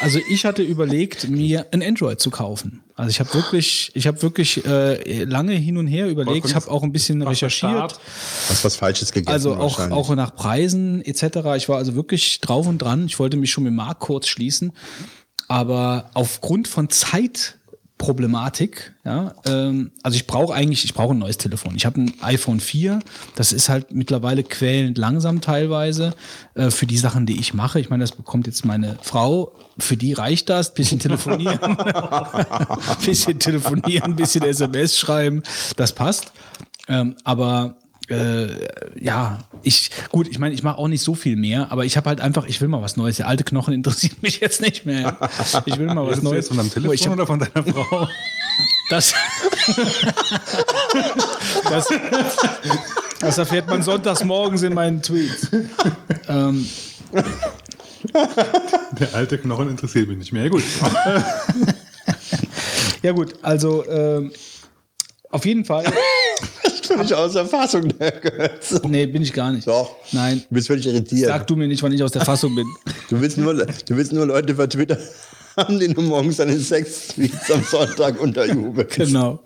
Also 0.00 0.18
ich 0.28 0.44
hatte 0.44 0.62
überlegt, 0.62 1.28
mir 1.28 1.66
ein 1.72 1.82
Android 1.82 2.20
zu 2.20 2.30
kaufen. 2.30 2.82
Also 2.94 3.10
ich 3.10 3.20
habe 3.20 3.32
wirklich, 3.34 3.90
ich 3.94 4.06
habe 4.06 4.20
wirklich 4.22 4.64
äh, 4.66 5.24
lange 5.24 5.52
hin 5.52 5.78
und 5.78 5.86
her 5.86 6.08
überlegt. 6.08 6.46
Ich 6.46 6.54
habe 6.54 6.70
auch 6.70 6.82
ein 6.82 6.92
bisschen 6.92 7.22
recherchiert. 7.22 7.98
Hast 8.48 8.64
was 8.64 8.76
Falsches 8.76 9.12
gegessen 9.12 9.32
Also 9.32 9.54
auch, 9.54 9.78
auch 9.90 10.14
nach 10.14 10.34
Preisen 10.34 11.04
etc. 11.04 11.56
Ich 11.56 11.68
war 11.68 11.76
also 11.78 11.94
wirklich 11.94 12.40
drauf 12.40 12.66
und 12.66 12.78
dran. 12.78 13.06
Ich 13.06 13.18
wollte 13.18 13.36
mich 13.36 13.50
schon 13.50 13.64
mit 13.64 13.72
Marc 13.72 14.00
kurz 14.00 14.28
schließen. 14.28 14.72
Aber 15.48 16.10
aufgrund 16.14 16.68
von 16.68 16.88
Zeitproblematik, 17.98 18.94
ja, 19.04 19.34
ähm, 19.46 19.90
also 20.02 20.16
ich 20.16 20.26
brauche 20.26 20.54
eigentlich, 20.54 20.84
ich 20.84 20.94
brauche 20.94 21.14
ein 21.14 21.18
neues 21.18 21.38
Telefon. 21.38 21.74
Ich 21.76 21.86
habe 21.86 22.00
ein 22.02 22.12
iPhone 22.20 22.60
4, 22.60 23.00
das 23.34 23.52
ist 23.52 23.68
halt 23.68 23.92
mittlerweile 23.92 24.42
quälend 24.42 24.98
langsam 24.98 25.40
teilweise 25.40 26.14
äh, 26.54 26.70
für 26.70 26.86
die 26.86 26.98
Sachen, 26.98 27.26
die 27.26 27.40
ich 27.40 27.54
mache. 27.54 27.80
Ich 27.80 27.88
meine, 27.88 28.04
das 28.04 28.12
bekommt 28.12 28.46
jetzt 28.46 28.64
meine 28.64 28.98
Frau, 29.02 29.52
für 29.78 29.96
die 29.96 30.12
reicht 30.12 30.48
das, 30.50 30.74
bisschen 30.74 30.98
telefonieren, 30.98 31.76
bisschen 33.04 33.38
telefonieren, 33.38 34.14
bisschen 34.14 34.42
SMS 34.42 34.98
schreiben, 34.98 35.42
das 35.76 35.94
passt. 35.94 36.32
Ähm, 36.88 37.16
aber 37.24 37.76
äh, 38.08 38.48
ja, 39.00 39.38
ich, 39.62 39.90
gut, 40.10 40.28
ich 40.28 40.38
meine, 40.38 40.54
ich 40.54 40.62
mache 40.62 40.78
auch 40.78 40.88
nicht 40.88 41.02
so 41.02 41.14
viel 41.14 41.36
mehr, 41.36 41.70
aber 41.72 41.84
ich 41.84 41.96
habe 41.96 42.08
halt 42.08 42.20
einfach, 42.20 42.46
ich 42.46 42.60
will 42.60 42.68
mal 42.68 42.80
was 42.82 42.96
Neues. 42.96 43.16
Der 43.16 43.26
alte 43.28 43.44
Knochen 43.44 43.74
interessiert 43.74 44.22
mich 44.22 44.40
jetzt 44.40 44.60
nicht 44.60 44.86
mehr. 44.86 45.16
Ich 45.66 45.78
will 45.78 45.86
mal 45.86 46.06
was 46.06 46.22
Neues. 46.22 46.36
jetzt 46.36 46.48
von 46.48 46.56
deinem 46.58 46.70
Telefon 46.70 46.94
Ich 46.94 47.06
hab, 47.06 47.12
oder 47.14 47.26
von 47.26 47.38
deiner 47.40 47.64
Frau? 47.64 48.08
das, 48.90 49.12
das, 51.68 51.88
das 53.20 53.38
erfährt 53.38 53.66
man 53.68 53.82
sonntags 53.82 54.22
morgens 54.24 54.62
in 54.62 54.74
meinen 54.74 55.02
Tweets. 55.02 55.48
Ähm, 56.28 56.66
Der 59.00 59.14
alte 59.14 59.38
Knochen 59.38 59.68
interessiert 59.68 60.08
mich 60.08 60.18
nicht 60.18 60.32
mehr. 60.32 60.44
Ja, 60.44 60.48
gut. 60.48 60.62
ja 63.02 63.12
gut, 63.12 63.34
also 63.42 63.84
ähm, 63.88 64.32
auf 65.36 65.46
jeden 65.46 65.64
Fall. 65.64 65.84
völlig 66.82 67.14
außer 67.14 67.46
Fassung. 67.46 67.88
der 67.98 68.12
Götz. 68.12 68.80
Nee, 68.84 69.06
bin 69.06 69.22
ich 69.22 69.32
gar 69.32 69.52
nicht. 69.52 69.66
Doch. 69.66 69.96
Nein. 70.12 70.42
Du 70.48 70.54
bist 70.54 70.66
völlig 70.66 70.86
irritiert. 70.86 71.28
Sag 71.28 71.46
du 71.46 71.56
mir 71.56 71.68
nicht, 71.68 71.82
wann 71.82 71.92
ich 71.92 72.02
aus 72.02 72.12
der 72.12 72.24
Fassung 72.24 72.54
bin. 72.54 72.66
Du 73.08 73.20
willst 73.20 73.38
nur, 73.38 73.54
du 73.54 73.96
willst 73.96 74.12
nur 74.12 74.26
Leute 74.26 74.54
bei 74.54 74.66
Twitter 74.66 74.98
haben, 75.56 75.78
die 75.78 75.92
du 75.92 76.00
morgens 76.02 76.36
deine 76.36 76.58
Sex-Tweets 76.58 77.50
am 77.50 77.62
Sonntag 77.62 78.20
unterjubelst. 78.20 78.96
Genau. 78.96 79.40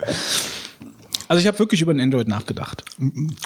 Also 1.28 1.40
ich 1.40 1.46
habe 1.46 1.58
wirklich 1.60 1.80
über 1.80 1.92
ein 1.92 2.00
Android 2.00 2.26
nachgedacht. 2.26 2.82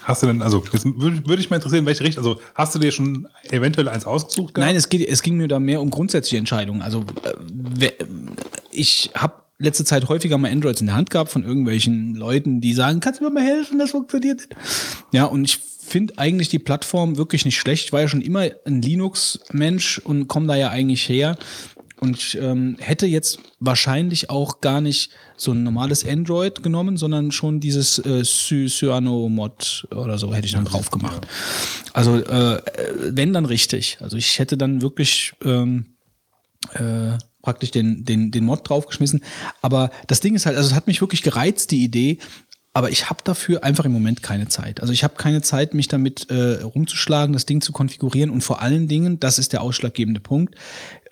Hast 0.05 0.23
du 0.23 0.27
denn, 0.27 0.41
also 0.41 0.65
würde 0.73 1.29
würde 1.29 1.43
ich 1.43 1.51
mal 1.51 1.57
interessieren, 1.57 1.85
welche 1.85 2.03
Richtung, 2.03 2.25
also 2.25 2.41
hast 2.55 2.75
du 2.75 2.79
dir 2.79 2.91
schon 2.91 3.29
eventuell 3.51 3.89
eins 3.89 4.07
ausgesucht? 4.07 4.55
gehabt? 4.55 4.67
Nein, 4.67 4.77
es, 4.77 4.89
geht, 4.89 5.07
es 5.07 5.21
ging 5.21 5.37
mir 5.37 5.49
da 5.49 5.59
mehr 5.59 5.83
um 5.83 5.91
grundsätzliche 5.91 6.39
Entscheidungen. 6.39 6.81
Also 6.81 7.05
äh, 7.81 7.91
ich 8.71 9.11
habe 9.15 9.44
letzte 9.65 9.85
Zeit 9.85 10.09
häufiger 10.09 10.39
mal 10.39 10.51
Androids 10.51 10.81
in 10.81 10.87
der 10.87 10.97
Hand 10.97 11.11
gehabt 11.11 11.31
von 11.31 11.45
irgendwelchen 11.45 12.15
Leuten, 12.15 12.61
die 12.61 12.75
sagen, 12.75 13.01
kannst 13.01 13.21
du 13.21 13.25
mir 13.25 13.31
mal 13.31 13.43
helfen, 13.43 13.79
das 13.79 13.91
funktioniert 13.91 14.39
nicht. 14.41 14.55
Ja, 15.13 15.25
und 15.25 15.45
ich 15.45 15.59
finde 15.59 16.19
eigentlich 16.19 16.49
die 16.49 16.59
Plattform 16.59 17.17
wirklich 17.17 17.45
nicht 17.45 17.59
schlecht. 17.59 17.87
Ich 17.87 17.93
war 17.93 18.01
ja 18.01 18.09
schon 18.09 18.23
immer 18.23 18.49
ein 18.65 18.81
Linux-Mensch 18.81 19.99
und 19.99 20.29
komme 20.29 20.47
da 20.47 20.55
ja 20.57 20.71
eigentlich 20.71 21.09
her. 21.09 21.37
Und 22.01 22.19
ich 22.19 22.37
ähm, 22.39 22.77
hätte 22.81 23.07
jetzt 23.07 23.39
wahrscheinlich 23.61 24.29
auch 24.29 24.61
gar 24.61 24.81
nicht 24.81 25.13
so 25.37 25.53
ein 25.53 25.63
normales 25.63 26.07
Android 26.07 26.63
genommen, 26.63 26.97
sondern 26.97 27.33
schon 27.33 27.61
dieses 27.61 27.99
äh, 27.99 28.23
Cy- 28.25 28.69
Cyano-Mod 28.69 29.87
oder 29.95 30.19
so 30.19 30.35
hätte 30.35 30.47
ich 30.47 30.53
dann 30.53 30.65
drauf 30.65 30.91
gemacht. 30.91 31.27
Also 31.93 32.17
äh, 32.17 32.61
wenn 33.11 33.33
dann 33.33 33.47
richtig. 33.47 33.99
Also 34.01 34.17
ich 34.17 34.39
hätte 34.39 34.59
dann 34.59 34.83
wirklich 34.83 35.33
ähm, 35.45 35.97
äh, 36.75 37.17
praktisch 37.45 37.71
den, 37.71 38.05
den, 38.05 38.31
den 38.31 38.45
Mod 38.45 38.69
draufgeschmissen. 38.69 39.23
Aber 39.63 39.91
das 40.09 40.21
Ding 40.21 40.35
ist 40.35 40.47
halt, 40.47 40.57
also 40.57 40.71
es 40.71 40.75
hat 40.75 40.87
mich 40.87 41.01
wirklich 41.01 41.23
gereizt, 41.23 41.71
die 41.71 41.85
Idee, 41.85 42.19
aber 42.75 42.91
ich 42.91 43.09
habe 43.09 43.21
dafür 43.23 43.63
einfach 43.63 43.85
im 43.85 43.93
Moment 43.93 44.23
keine 44.23 44.49
Zeit. 44.49 44.81
Also 44.81 44.93
ich 44.93 45.05
habe 45.05 45.15
keine 45.15 45.43
Zeit, 45.43 45.75
mich 45.75 45.87
damit 45.87 46.29
äh, 46.31 46.61
rumzuschlagen, 46.63 47.33
das 47.33 47.47
Ding 47.47 47.61
zu 47.61 47.73
konfigurieren 47.73 48.31
und 48.31 48.43
vor 48.43 48.61
allen 48.61 48.89
Dingen, 48.89 49.21
das 49.21 49.39
ist 49.39 49.53
der 49.53 49.63
ausschlaggebende 49.63 50.21
Punkt, 50.21 50.57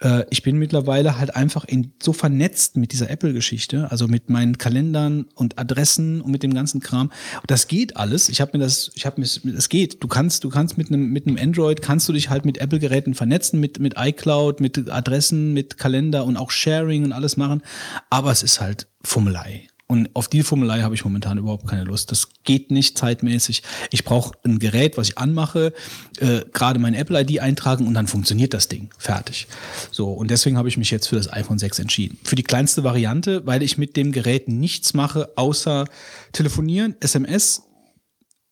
äh, 0.01 0.25
ich 0.31 0.43
bin 0.43 0.59
mittlerweile 0.59 1.19
halt 1.19 1.37
einfach 1.37 1.65
in, 1.65 1.93
so 2.03 2.13
vernetzt 2.13 2.77
mit 2.77 2.91
dieser 2.93 3.11
Apple-Geschichte, 3.11 3.93
also 3.93 4.09
mit 4.09 4.29
meinen 4.29 4.59
Kalendern 4.59 5.27
und 5.37 5.57
Adressen 5.57 6.21
und 6.21 6.33
mit 6.33 6.43
dem 6.43 6.53
ganzen 6.53 6.81
Kram. 6.81 7.13
Das 7.47 7.69
geht 7.69 7.97
alles. 7.97 8.29
Ich 8.29 8.41
habe 8.41 8.59
mir 8.59 8.65
das, 8.65 8.91
ich 8.95 9.07
habe 9.07 9.21
mir, 9.21 9.27
es 9.27 9.69
geht. 9.69 10.03
Du 10.03 10.09
kannst, 10.09 10.43
du 10.43 10.49
kannst 10.49 10.79
mit 10.79 10.89
einem 10.89 11.11
mit 11.11 11.29
einem 11.29 11.39
Android 11.39 11.81
kannst 11.81 12.09
du 12.09 12.13
dich 12.13 12.29
halt 12.29 12.45
mit 12.45 12.59
Apple-Geräten 12.59 13.15
vernetzen, 13.15 13.61
mit 13.61 13.79
mit 13.79 13.95
iCloud, 13.97 14.61
mit 14.61 14.91
Adressen, 14.91 15.53
mit 15.53 15.79
Kalender 15.79 16.25
und 16.25 16.37
auch 16.37 16.51
Sharing 16.51 17.05
und 17.05 17.13
alles 17.13 17.37
machen. 17.37 17.63
Aber 18.11 18.33
es 18.33 18.43
ist 18.43 18.61
halt 18.61 18.89
Fummelei. 19.05 19.69
Und 19.93 20.09
auf 20.15 20.29
die 20.29 20.43
Fummelei 20.43 20.81
habe 20.81 20.95
ich 20.95 21.05
momentan 21.05 21.37
überhaupt 21.37 21.67
keine 21.67 21.85
Lust. 21.85 22.11
Das 22.11 22.29
geht 22.45 22.71
nicht 22.71 22.97
zeitmäßig. 22.97 23.63
Ich 23.91 24.05
brauche 24.05 24.33
ein 24.43 24.59
Gerät, 24.59 24.97
was 24.97 25.11
ich 25.11 25.19
anmache, 25.19 25.75
äh, 26.19 26.41
gerade 26.51 26.79
mein 26.79 26.95
Apple-ID 26.95 27.41
eintragen 27.41 27.87
und 27.87 27.93
dann 27.93 28.07
funktioniert 28.07 28.55
das 28.55 28.69
Ding. 28.69 28.89
Fertig. 28.97 29.49
So, 29.91 30.11
und 30.11 30.31
deswegen 30.31 30.57
habe 30.57 30.71
ich 30.71 30.79
mich 30.79 30.91
jetzt 30.91 31.09
für 31.09 31.17
das 31.17 31.31
iPhone 31.31 31.59
6 31.59 31.79
entschieden. 31.79 32.17
Für 32.25 32.37
die 32.37 32.43
kleinste 32.43 32.85
Variante, 32.85 33.45
weil 33.45 33.63
ich 33.63 33.77
mit 33.77 33.99
dem 33.99 34.13
Gerät 34.13 34.49
nichts 34.49 34.95
mache, 34.95 35.29
außer 35.37 35.85
telefonieren, 36.33 36.97
SMS, 37.01 37.65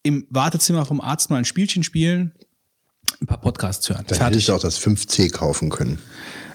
im 0.02 0.26
Wartezimmer 0.28 0.84
vom 0.84 1.00
Arzt 1.00 1.30
mal 1.30 1.38
ein 1.38 1.46
Spielchen 1.46 1.82
spielen, 1.84 2.32
ein 3.18 3.26
paar 3.26 3.40
Podcasts 3.40 3.88
hören. 3.88 4.04
Dann 4.06 4.18
hätte 4.18 4.36
ich 4.36 4.50
auch 4.50 4.60
das 4.60 4.78
5C 4.78 5.30
kaufen 5.30 5.70
können. 5.70 6.00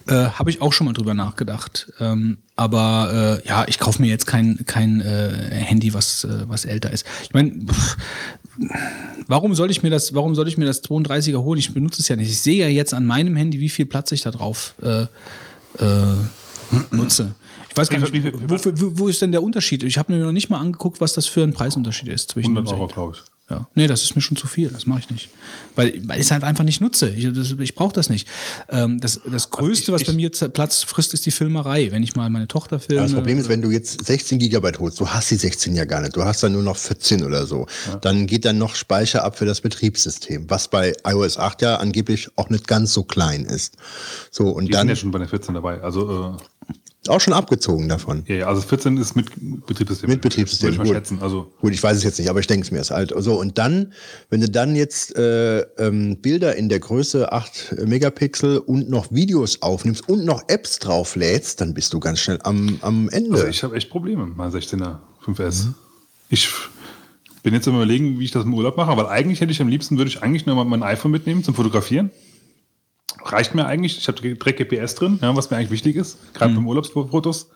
Äh, 0.08 0.30
Habe 0.30 0.52
ich 0.52 0.62
auch 0.62 0.72
schon 0.72 0.86
mal 0.86 0.94
drüber 0.94 1.14
nachgedacht. 1.14 1.92
Ähm, 2.00 2.38
aber 2.56 3.42
äh, 3.44 3.48
ja, 3.48 3.66
ich 3.68 3.80
kaufe 3.80 4.02
mir 4.02 4.08
jetzt 4.08 4.28
kein, 4.28 4.66
kein 4.66 5.02
äh, 5.02 5.50
Handy, 5.52 5.94
was, 5.94 6.24
äh, 6.24 6.48
was 6.48 6.66
älter 6.66 6.92
ist. 6.92 7.06
Ich 7.24 7.34
meine, 7.34 7.66
warum 9.28 9.56
soll 9.56 9.72
ich 9.72 9.82
mir 9.82 9.90
das, 9.90 10.14
warum 10.14 10.36
soll 10.36 10.48
ich 10.48 10.58
mir 10.58 10.66
das 10.66 10.84
32er 10.84 11.38
holen? 11.38 11.60
Ich 11.60 11.74
benutze 11.74 12.02
es 12.02 12.08
ja 12.08 12.16
nicht. 12.16 12.30
Ich 12.30 12.40
sehe 12.40 12.60
ja 12.60 12.68
jetzt 12.68 12.94
an 12.94 13.06
meinem 13.06 13.36
Handy, 13.36 13.60
wie 13.60 13.70
viel 13.70 13.88
Platz 13.88 14.12
ich 14.12 14.22
da 14.22 14.32
drauf 14.32 14.76
äh, 14.82 15.04
äh, 15.04 16.16
nutze. 16.92 17.34
Ich 17.70 17.76
weiß 17.78 17.90
gar 17.90 18.00
nicht, 18.00 18.14
wo, 18.14 18.56
wo, 18.56 19.00
wo 19.00 19.08
ist 19.10 19.22
denn 19.22 19.32
der 19.32 19.44
Unterschied? 19.44 19.84
Ich 19.84 19.98
habe 19.98 20.14
mir 20.14 20.24
noch 20.24 20.32
nicht 20.32 20.50
mal 20.50 20.60
angeguckt, 20.60 21.02
was 21.02 21.14
das 21.14 21.26
für 21.26 21.44
ein 21.44 21.54
Preisunterschied 21.54 22.08
ist 22.08 22.32
zwischen 22.32 22.56
100 22.56 22.74
Euro, 22.74 22.88
glaube 22.88 23.16
ich. 23.18 23.35
Ja. 23.48 23.68
Nee, 23.76 23.86
das 23.86 24.02
ist 24.02 24.16
mir 24.16 24.24
schon 24.24 24.36
zu 24.38 24.48
viel. 24.48 24.70
Das 24.70 24.88
mache 24.88 25.02
ich 25.02 25.10
nicht. 25.12 25.30
Weil, 25.76 26.02
weil 26.08 26.20
ich 26.20 26.26
es 26.26 26.32
halt 26.32 26.44
einfach 26.44 26.64
nicht 26.64 26.82
nutze. 26.82 27.10
Ich, 27.10 27.32
das- 27.32 27.52
ich 27.60 27.76
brauche 27.76 27.94
das 27.94 28.10
nicht. 28.10 28.28
Ähm, 28.70 29.00
das, 29.00 29.22
das 29.32 29.52
Größte, 29.52 29.92
was 29.94 30.04
bei 30.04 30.14
mir 30.14 30.32
Platz 30.32 30.82
frisst, 30.82 31.14
ist 31.14 31.28
die 31.28 31.32
Filmerei. 31.32 31.92
Wenn 31.92 32.02
ich 32.02 32.16
mal 32.16 32.28
meine 32.32 32.48
Tochter 32.48 32.80
filme. 32.80 33.04
Das 33.04 33.14
Problem 33.14 33.38
ist, 33.38 33.48
wenn 33.48 33.62
du 33.62 33.70
jetzt 33.70 34.04
16 34.04 34.40
Gigabyte 34.40 34.80
holst, 34.80 35.00
du 35.00 35.08
hast 35.08 35.30
die 35.30 35.36
16 35.36 35.76
ja 35.76 35.86
gar 35.86 36.02
nicht, 36.02 36.16
du 36.16 36.24
hast 36.24 36.42
dann 36.42 36.54
nur 36.54 36.64
noch 36.64 36.76
14 36.78 37.24
oder 37.24 37.46
so, 37.46 37.68
dann 38.02 38.26
geht 38.26 38.46
dann 38.46 38.58
noch 38.58 38.74
Speicher 38.74 39.24
ab 39.24 39.38
für 39.38 39.46
das 39.46 39.62
Betriebssystem, 39.62 40.50
was 40.50 40.68
bei 40.68 40.94
iOS 41.06 41.38
8 41.38 41.62
ja 41.62 41.76
angeblich 41.76 42.30
auch 42.38 42.50
nicht 42.50 42.68
ganz 42.68 42.94
so 42.94 43.04
klein 43.04 43.46
ist. 43.46 43.76
So, 44.32 44.50
und 44.50 44.66
Die 44.66 44.72
dann 44.72 44.82
sind 44.88 44.90
ja 44.90 44.96
schon 44.96 45.12
bei 45.12 45.20
der 45.20 45.28
14 45.28 45.54
dabei. 45.54 45.82
Also, 45.82 46.38
auch 47.10 47.22
schon 47.22 47.34
abgezogen 47.34 47.88
davon. 47.90 48.24
ja, 48.28 48.36
ja, 48.36 48.48
also 48.48 48.62
14 48.62 48.98
ist 48.98 49.16
mit 49.16 49.28
Betriebssystem. 49.66 50.10
Mit 50.10 50.22
Betriebssystem, 50.22 50.68
Würde 50.68 50.74
ich 50.74 50.78
mal 50.80 50.86
gut. 50.86 50.96
schätzen. 50.96 51.20
Also, 51.22 51.52
Gut, 51.62 51.74
ich 51.74 51.82
weiß 51.82 51.98
es 51.98 52.04
jetzt 52.04 52.20
nicht, 52.20 52.30
aber 52.30 52.40
ich 52.40 52.48
denke 52.48 52.66
es 52.66 52.72
mir 52.72 52.80
ist 52.80 52.92
halt. 52.92 53.14
So, 53.16 53.40
und 53.40 53.58
dann, 53.58 53.94
wenn 54.30 54.42
du 54.42 54.50
dann 54.50 54.76
jetzt 54.76 55.16
äh, 55.18 55.60
ähm, 55.78 56.18
Bilder 56.22 56.56
in 56.56 56.70
der 56.70 56.80
Größe 56.80 57.32
8 57.32 57.76
Megapixel 57.86 58.58
und 58.60 58.90
noch 58.90 59.12
Videos 59.12 59.62
aufnimmst 59.62 60.08
und 60.10 60.26
noch 60.26 60.44
Apps 60.48 60.80
drauflädst, 60.80 61.62
dann 61.62 61.74
bist 61.74 61.94
du 61.94 62.00
ganz 62.00 62.20
schnell 62.20 62.40
am, 62.44 62.78
am 62.82 63.10
Ende. 63.10 63.34
also 63.34 63.48
ich 63.48 63.64
habe 63.64 63.76
echt 63.76 63.90
Probleme 63.90 64.26
mit 64.26 64.38
meinem 64.38 64.52
16er 64.54 65.00
5S. 65.26 65.68
Ich 66.30 66.50
bin 67.44 67.54
jetzt 67.54 67.68
am 67.68 67.76
überlegen, 67.76 68.20
wie 68.20 68.26
ich 68.26 68.32
das 68.32 68.44
im 68.44 68.54
Urlaub 68.54 68.76
mache, 68.78 68.98
weil 68.98 69.06
eigentlich 69.06 69.40
hätte 69.42 69.52
ich 69.52 69.62
am 69.62 69.68
liebsten, 69.68 69.98
würde 69.98 70.10
ich 70.10 70.24
eigentlich 70.24 70.46
nur 70.46 70.56
mal 70.56 70.66
mein 70.66 70.82
iPhone 70.82 71.12
mitnehmen 71.12 71.44
zum 71.44 71.54
Fotografieren. 71.54 72.10
Reicht 73.26 73.56
mir 73.56 73.66
eigentlich. 73.66 73.98
Ich 73.98 74.08
habe 74.08 74.22
direkt 74.22 74.60
GPS 74.60 74.96
drin, 74.96 75.20
ja, 75.22 75.36
was 75.36 75.50
mir 75.50 75.58
eigentlich 75.58 75.72
wichtig 75.72 75.96
ist, 75.96 76.18
gerade 76.34 76.54
beim 76.54 76.68
Urlaubsfotos. 76.68 77.50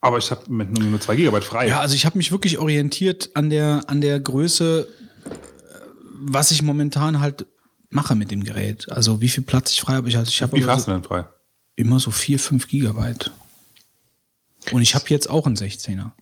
Aber 0.00 0.18
ich 0.18 0.30
habe 0.30 0.42
nur, 0.48 0.66
nur 0.66 1.00
2 1.00 1.16
Gigabyte 1.16 1.44
frei. 1.44 1.68
Ja, 1.68 1.80
also 1.80 1.94
ich 1.94 2.06
habe 2.06 2.16
mich 2.16 2.30
wirklich 2.30 2.58
orientiert 2.58 3.30
an 3.34 3.50
der, 3.50 3.82
an 3.88 4.00
der 4.00 4.20
Größe, 4.20 4.86
äh, 5.24 5.30
was 6.12 6.52
ich 6.52 6.62
momentan 6.62 7.20
halt 7.20 7.46
mache 7.90 8.14
mit 8.14 8.30
dem 8.30 8.44
Gerät. 8.44 8.90
Also 8.90 9.20
wie 9.20 9.28
viel 9.28 9.42
Platz 9.42 9.72
ich 9.72 9.80
frei 9.80 9.94
habe. 9.94 10.08
Ich, 10.08 10.16
also 10.16 10.28
ich 10.28 10.42
habe 10.42 10.52
wie 10.52 10.60
viel 10.60 10.70
hast 10.70 10.84
so, 10.84 10.92
du 10.92 10.98
denn 10.98 11.04
frei? 11.04 11.24
immer 11.76 11.98
so 11.98 12.10
4, 12.10 12.38
5 12.38 12.68
Gigabyte. 12.68 13.32
Und 14.72 14.82
ich 14.82 14.94
habe 14.94 15.04
jetzt 15.08 15.30
auch 15.30 15.46
einen 15.46 15.56
16er. 15.56 16.12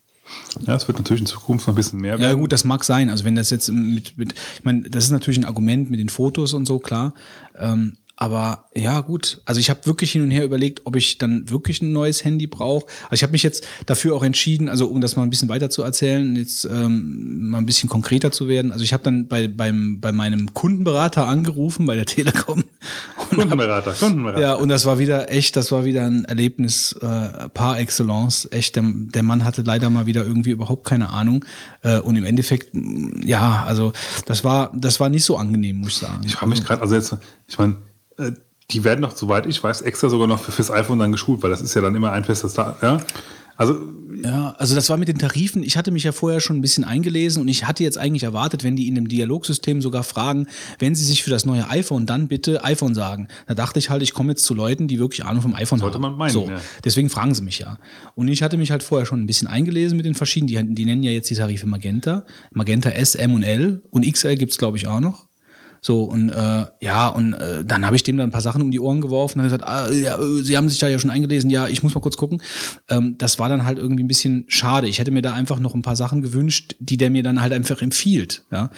Ja, 0.67 0.75
es 0.75 0.89
wird 0.89 0.99
natürlich 0.99 1.21
in 1.21 1.27
Zukunft 1.27 1.67
noch 1.67 1.75
ein 1.75 1.77
bisschen 1.77 2.01
mehr 2.01 2.19
Ja 2.19 2.33
gut, 2.33 2.53
das 2.53 2.65
mag 2.65 2.85
sein. 2.85 3.11
Also 3.11 3.25
wenn 3.25 3.37
das 3.37 3.51
jetzt 3.51 3.71
mit, 3.71 4.17
mit 4.17 4.33
ich 4.33 4.65
meine, 4.65 4.89
das 4.89 5.05
ist 5.05 5.11
natürlich 5.11 5.39
ein 5.39 5.45
Argument 5.45 5.91
mit 5.91 6.01
den 6.01 6.09
Fotos 6.09 6.55
und 6.55 6.67
so, 6.67 6.79
klar. 6.79 7.15
Ähm, 7.57 7.99
aber 8.17 8.67
ja, 8.77 9.01
gut. 9.01 9.41
Also 9.45 9.61
ich 9.61 9.71
habe 9.71 9.87
wirklich 9.87 10.13
hin 10.13 10.23
und 10.23 10.31
her 10.31 10.45
überlegt, 10.45 10.83
ob 10.85 10.95
ich 10.95 11.19
dann 11.19 11.51
wirklich 11.51 11.83
ein 11.83 11.93
neues 11.93 12.25
Handy 12.25 12.47
brauche. 12.47 12.87
Also 13.05 13.15
ich 13.15 13.23
habe 13.25 13.33
mich 13.33 13.43
jetzt 13.43 13.67
dafür 13.87 14.15
auch 14.15 14.23
entschieden, 14.23 14.69
also 14.69 14.87
um 14.87 15.01
das 15.01 15.17
mal 15.17 15.25
ein 15.25 15.31
bisschen 15.31 15.49
weiter 15.49 15.69
zu 15.69 15.83
erzählen, 15.83 16.37
jetzt 16.37 16.65
ähm, 16.65 17.51
mal 17.51 17.59
ein 17.59 17.67
bisschen 17.67 17.89
konkreter 17.89 18.31
zu 18.31 18.47
werden. 18.47 18.71
Also 18.71 18.85
ich 18.85 18.93
habe 18.93 19.03
dann 19.03 19.27
bei, 19.27 19.49
beim, 19.49 20.01
bei 20.01 20.13
meinem 20.13 20.55
Kundenberater 20.55 21.27
angerufen, 21.27 21.87
bei 21.87 21.97
der 21.97 22.07
Telekom. 22.07 22.63
Kundenberater, 23.31 23.93
Kundenberater. 23.93 24.41
Ja, 24.41 24.55
und 24.55 24.69
das 24.69 24.87
war 24.87 25.01
wieder 25.01 25.33
echt, 25.33 25.57
das 25.57 25.73
war 25.73 25.85
wieder 25.85 26.07
ein 26.07 26.25
Erlebnis 26.25 26.93
äh, 26.93 27.49
par 27.49 27.81
excellence. 27.81 28.47
Echt, 28.53 28.77
der, 28.77 28.85
der 28.87 29.25
Mann 29.25 29.45
hatte 29.45 29.63
leider 29.63 29.91
mal 29.91 30.07
wieder 30.07 30.25
irgendwie 30.25 30.51
überhaupt 30.51 30.87
keine 30.87 31.11
Ahnung. 31.11 31.45
Äh, 31.83 31.99
und 31.99 32.15
im 32.15 32.25
Endeffekt, 32.25 32.71
ja, 33.25 33.65
also 33.67 33.93
das 34.27 34.45
war, 34.45 34.71
das 34.73 35.01
war 35.01 35.09
nicht 35.09 35.25
so 35.25 35.37
angenehm, 35.37 35.79
muss 35.79 35.95
ich 35.95 35.99
sagen. 35.99 36.23
Ich 36.25 36.37
frage 36.37 36.51
mich 36.51 36.65
gerade, 36.65 36.81
also 36.81 36.95
jetzt, 36.95 37.17
ich 37.49 37.59
meine, 37.59 37.77
äh, 38.19 38.33
die 38.71 38.85
werden 38.85 39.01
noch, 39.01 39.15
soweit 39.15 39.47
ich 39.47 39.63
weiß, 39.63 39.83
extra 39.83 40.09
sogar 40.09 40.27
noch 40.27 40.41
für, 40.41 40.53
fürs 40.53 40.71
iPhone 40.71 40.99
dann 40.99 41.13
geschult, 41.13 41.43
weil 41.43 41.51
das 41.51 41.61
ist 41.61 41.75
ja 41.75 41.83
dann 41.83 41.95
immer 41.95 42.13
ein 42.13 42.25
festes 42.25 42.55
da, 42.55 42.77
ja. 42.83 43.01
Also, 43.57 43.79
Ja, 44.25 44.55
also 44.59 44.75
das 44.75 44.89
war 44.91 44.97
mit 44.97 45.07
den 45.07 45.19
Tarifen. 45.19 45.63
Ich 45.63 45.77
hatte 45.77 45.93
mich 45.93 46.03
ja 46.03 46.13
vorher 46.13 46.41
schon 46.41 46.57
ein 46.57 46.61
bisschen 46.61 46.83
eingelesen 46.83 47.41
und 47.41 47.47
ich 47.47 47.67
hatte 47.67 47.85
jetzt 47.85 47.99
eigentlich 47.99 48.25
erwartet, 48.25 48.65
wenn 48.65 48.75
die 48.75 48.89
in 48.89 48.97
dem 48.97 49.07
Dialogsystem 49.07 49.81
sogar 49.81 50.03
fragen, 50.03 50.49
wenn 50.81 50.95
sie 50.95 51.05
sich 51.05 51.23
für 51.23 51.31
das 51.31 51.47
neue 51.47 51.69
iPhone 51.71 52.05
dann 52.05 52.27
bitte 52.27 52.65
iPhone 52.65 52.95
sagen. 52.95 53.29
Da 53.47 53.55
dachte 53.55 53.79
ich 53.79 53.91
halt, 53.91 54.03
ich 54.03 54.13
komme 54.13 54.33
jetzt 54.33 54.45
zu 54.45 54.55
Leuten, 54.55 54.89
die 54.89 54.99
wirklich 54.99 55.25
Ahnung 55.25 55.43
vom 55.43 55.55
iPhone 55.55 55.79
Sollte 55.79 55.95
haben. 55.95 56.03
man 56.03 56.17
meinen, 56.17 56.33
so, 56.33 56.49
ja. 56.49 56.61
deswegen 56.85 57.11
fragen 57.11 57.35
sie 57.35 57.43
mich 57.43 57.61
ja. 57.61 57.79
Und 58.17 58.27
ich 58.29 58.43
hatte 58.43 58.57
mich 58.57 58.73
halt 58.73 58.83
vorher 58.83 59.07
schon 59.07 59.21
ein 59.21 59.27
bisschen 59.27 59.47
eingelesen 59.47 59.97
mit 59.97 60.07
den 60.07 60.15
verschiedenen. 60.15 60.69
Die, 60.69 60.75
die 60.75 60.85
nennen 60.85 61.05
ja 61.05 61.13
jetzt 61.13 61.31
die 61.31 61.37
Tarife 61.37 61.67
Magenta, 61.67 62.25
Magenta 62.51 62.91
S, 62.91 63.15
M 63.15 63.35
und 63.35 63.45
L 63.45 63.83
und 63.91 64.11
XL 64.11 64.35
gibt's 64.37 64.59
glaube 64.59 64.79
ich 64.79 64.89
auch 64.89 65.01
noch. 65.01 65.29
So, 65.87 66.05
und 66.05 66.31
äh, 66.31 66.65
ja, 66.81 67.09
und 67.09 67.35
äh, 67.35 67.63
dann 67.63 67.85
habe 67.85 67.95
ich 67.95 68.03
dem 68.03 68.17
dann 68.17 68.29
ein 68.29 68.33
paar 68.33 68.41
Sachen 68.41 68.63
um 68.63 68.71
die 68.71 68.81
Ohren 68.81 69.03
geworfen 69.03 69.41
und 69.41 69.45
gesagt, 69.45 69.65
ah, 69.65 69.91
ja, 69.93 70.19
äh, 70.19 70.43
Sie 70.43 70.57
haben 70.57 70.71
sich 70.71 70.79
da 70.79 70.89
ja 70.89 70.99
schon 70.99 71.11
eingelesen, 71.11 71.51
ja, 71.51 71.69
ich 71.69 71.83
muss 71.83 71.95
mal 71.95 72.01
kurz 72.01 72.17
gucken. 72.17 72.41
Ähm, 72.89 73.17
das 73.19 73.39
war 73.39 73.51
dann 73.51 73.67
halt 73.67 73.77
irgendwie 73.77 74.03
ein 74.03 74.09
bisschen 74.09 74.47
schade. 74.49 74.89
Ich 74.89 74.99
hätte 74.99 75.11
mir 75.11 75.21
da 75.21 75.35
einfach 75.35 75.59
noch 75.61 75.75
ein 75.75 75.83
paar 75.83 75.95
Sachen 75.95 76.23
gewünscht, 76.23 76.75
die 76.79 76.97
der 76.97 77.11
mir 77.11 77.23
dann 77.23 77.43
halt 77.43 77.53
einfach 77.53 77.83
empfiehlt. 77.83 78.45
Ja, 78.51 78.71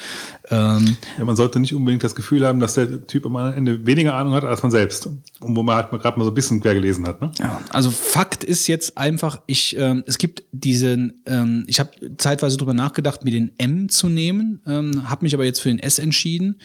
ähm, 0.51 0.97
ja, 1.17 1.25
man 1.25 1.37
sollte 1.37 1.61
nicht 1.61 1.73
unbedingt 1.75 2.03
das 2.03 2.17
Gefühl 2.17 2.45
haben, 2.45 2.59
dass 2.59 2.75
der 2.75 3.07
Typ 3.07 3.25
am 3.27 3.37
Ende 3.37 3.87
weniger 3.87 4.15
Ahnung 4.15 4.35
hat 4.35 4.43
als 4.43 4.65
man 4.65 4.73
selbst. 4.73 5.07
Und 5.07 5.55
wo 5.55 5.63
man 5.63 5.77
halt 5.77 5.91
gerade 5.91 6.19
mal 6.19 6.25
so 6.25 6.33
ein 6.33 6.35
bisschen 6.35 6.61
quer 6.61 6.75
gelesen 6.75 7.07
hat, 7.07 7.21
ne? 7.21 7.31
Ja, 7.39 7.61
also 7.71 7.93
Fakt 7.93 8.43
ist 8.43 8.67
jetzt 8.67 8.99
einfach, 8.99 9.41
ich, 9.47 9.77
ähm, 9.79 10.03
es 10.09 10.19
gibt 10.19 10.43
diesen, 10.51 11.23
ähm, 11.27 11.67
ich 11.69 11.79
habe 11.79 11.91
zeitweise 12.19 12.57
drüber 12.57 12.75
nachgedacht, 12.75 13.25
mir 13.25 13.31
den 13.31 13.53
M 13.59 13.89
zu 13.89 14.09
nehmen, 14.09 14.61
ähm, 14.67 15.09
habe 15.09 15.25
mich 15.25 15.35
aber 15.35 15.45
jetzt 15.45 15.61
für 15.61 15.69
den 15.69 15.79
S 15.79 16.01
entschieden. 16.01 16.57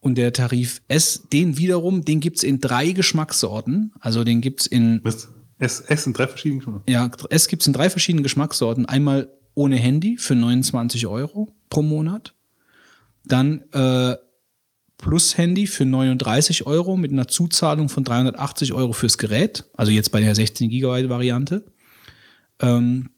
Und 0.00 0.16
der 0.16 0.32
Tarif 0.32 0.80
S, 0.88 1.24
den 1.32 1.58
wiederum, 1.58 2.04
den 2.04 2.20
gibt's 2.20 2.42
in 2.42 2.60
drei 2.60 2.92
Geschmackssorten. 2.92 3.92
Also 4.00 4.24
den 4.24 4.40
gibt's 4.40 4.66
in, 4.66 5.00
Mist. 5.02 5.28
S, 5.58 5.80
S 5.80 6.06
in 6.06 6.12
drei 6.12 6.26
verschiedenen 6.26 6.62
Stunden. 6.62 6.82
ja, 6.88 7.10
S 7.30 7.48
gibt's 7.48 7.66
in 7.66 7.72
drei 7.72 7.90
verschiedenen 7.90 8.22
Geschmackssorten. 8.22 8.86
Einmal 8.86 9.28
ohne 9.54 9.76
Handy 9.76 10.16
für 10.16 10.34
29 10.34 11.06
Euro 11.06 11.52
pro 11.68 11.82
Monat. 11.82 12.34
Dann 13.24 13.62
äh, 13.72 14.16
plus 14.98 15.36
Handy 15.36 15.66
für 15.66 15.84
39 15.84 16.66
Euro 16.66 16.96
mit 16.96 17.12
einer 17.12 17.28
Zuzahlung 17.28 17.88
von 17.88 18.04
380 18.04 18.72
Euro 18.72 18.92
fürs 18.92 19.18
Gerät. 19.18 19.64
Also 19.76 19.90
jetzt 19.90 20.12
bei 20.12 20.20
der 20.20 20.34
16 20.34 20.70
Gigabyte 20.70 21.08
Variante. 21.08 21.64
Ähm, 22.60 23.10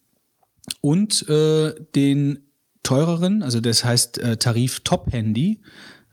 und 0.81 1.29
äh, 1.29 1.75
den 1.95 2.51
teureren, 2.83 3.43
also 3.43 3.61
das 3.61 3.85
heißt 3.85 4.19
äh, 4.19 4.37
Tarif 4.37 4.81
Top 4.81 5.13
Handy. 5.13 5.61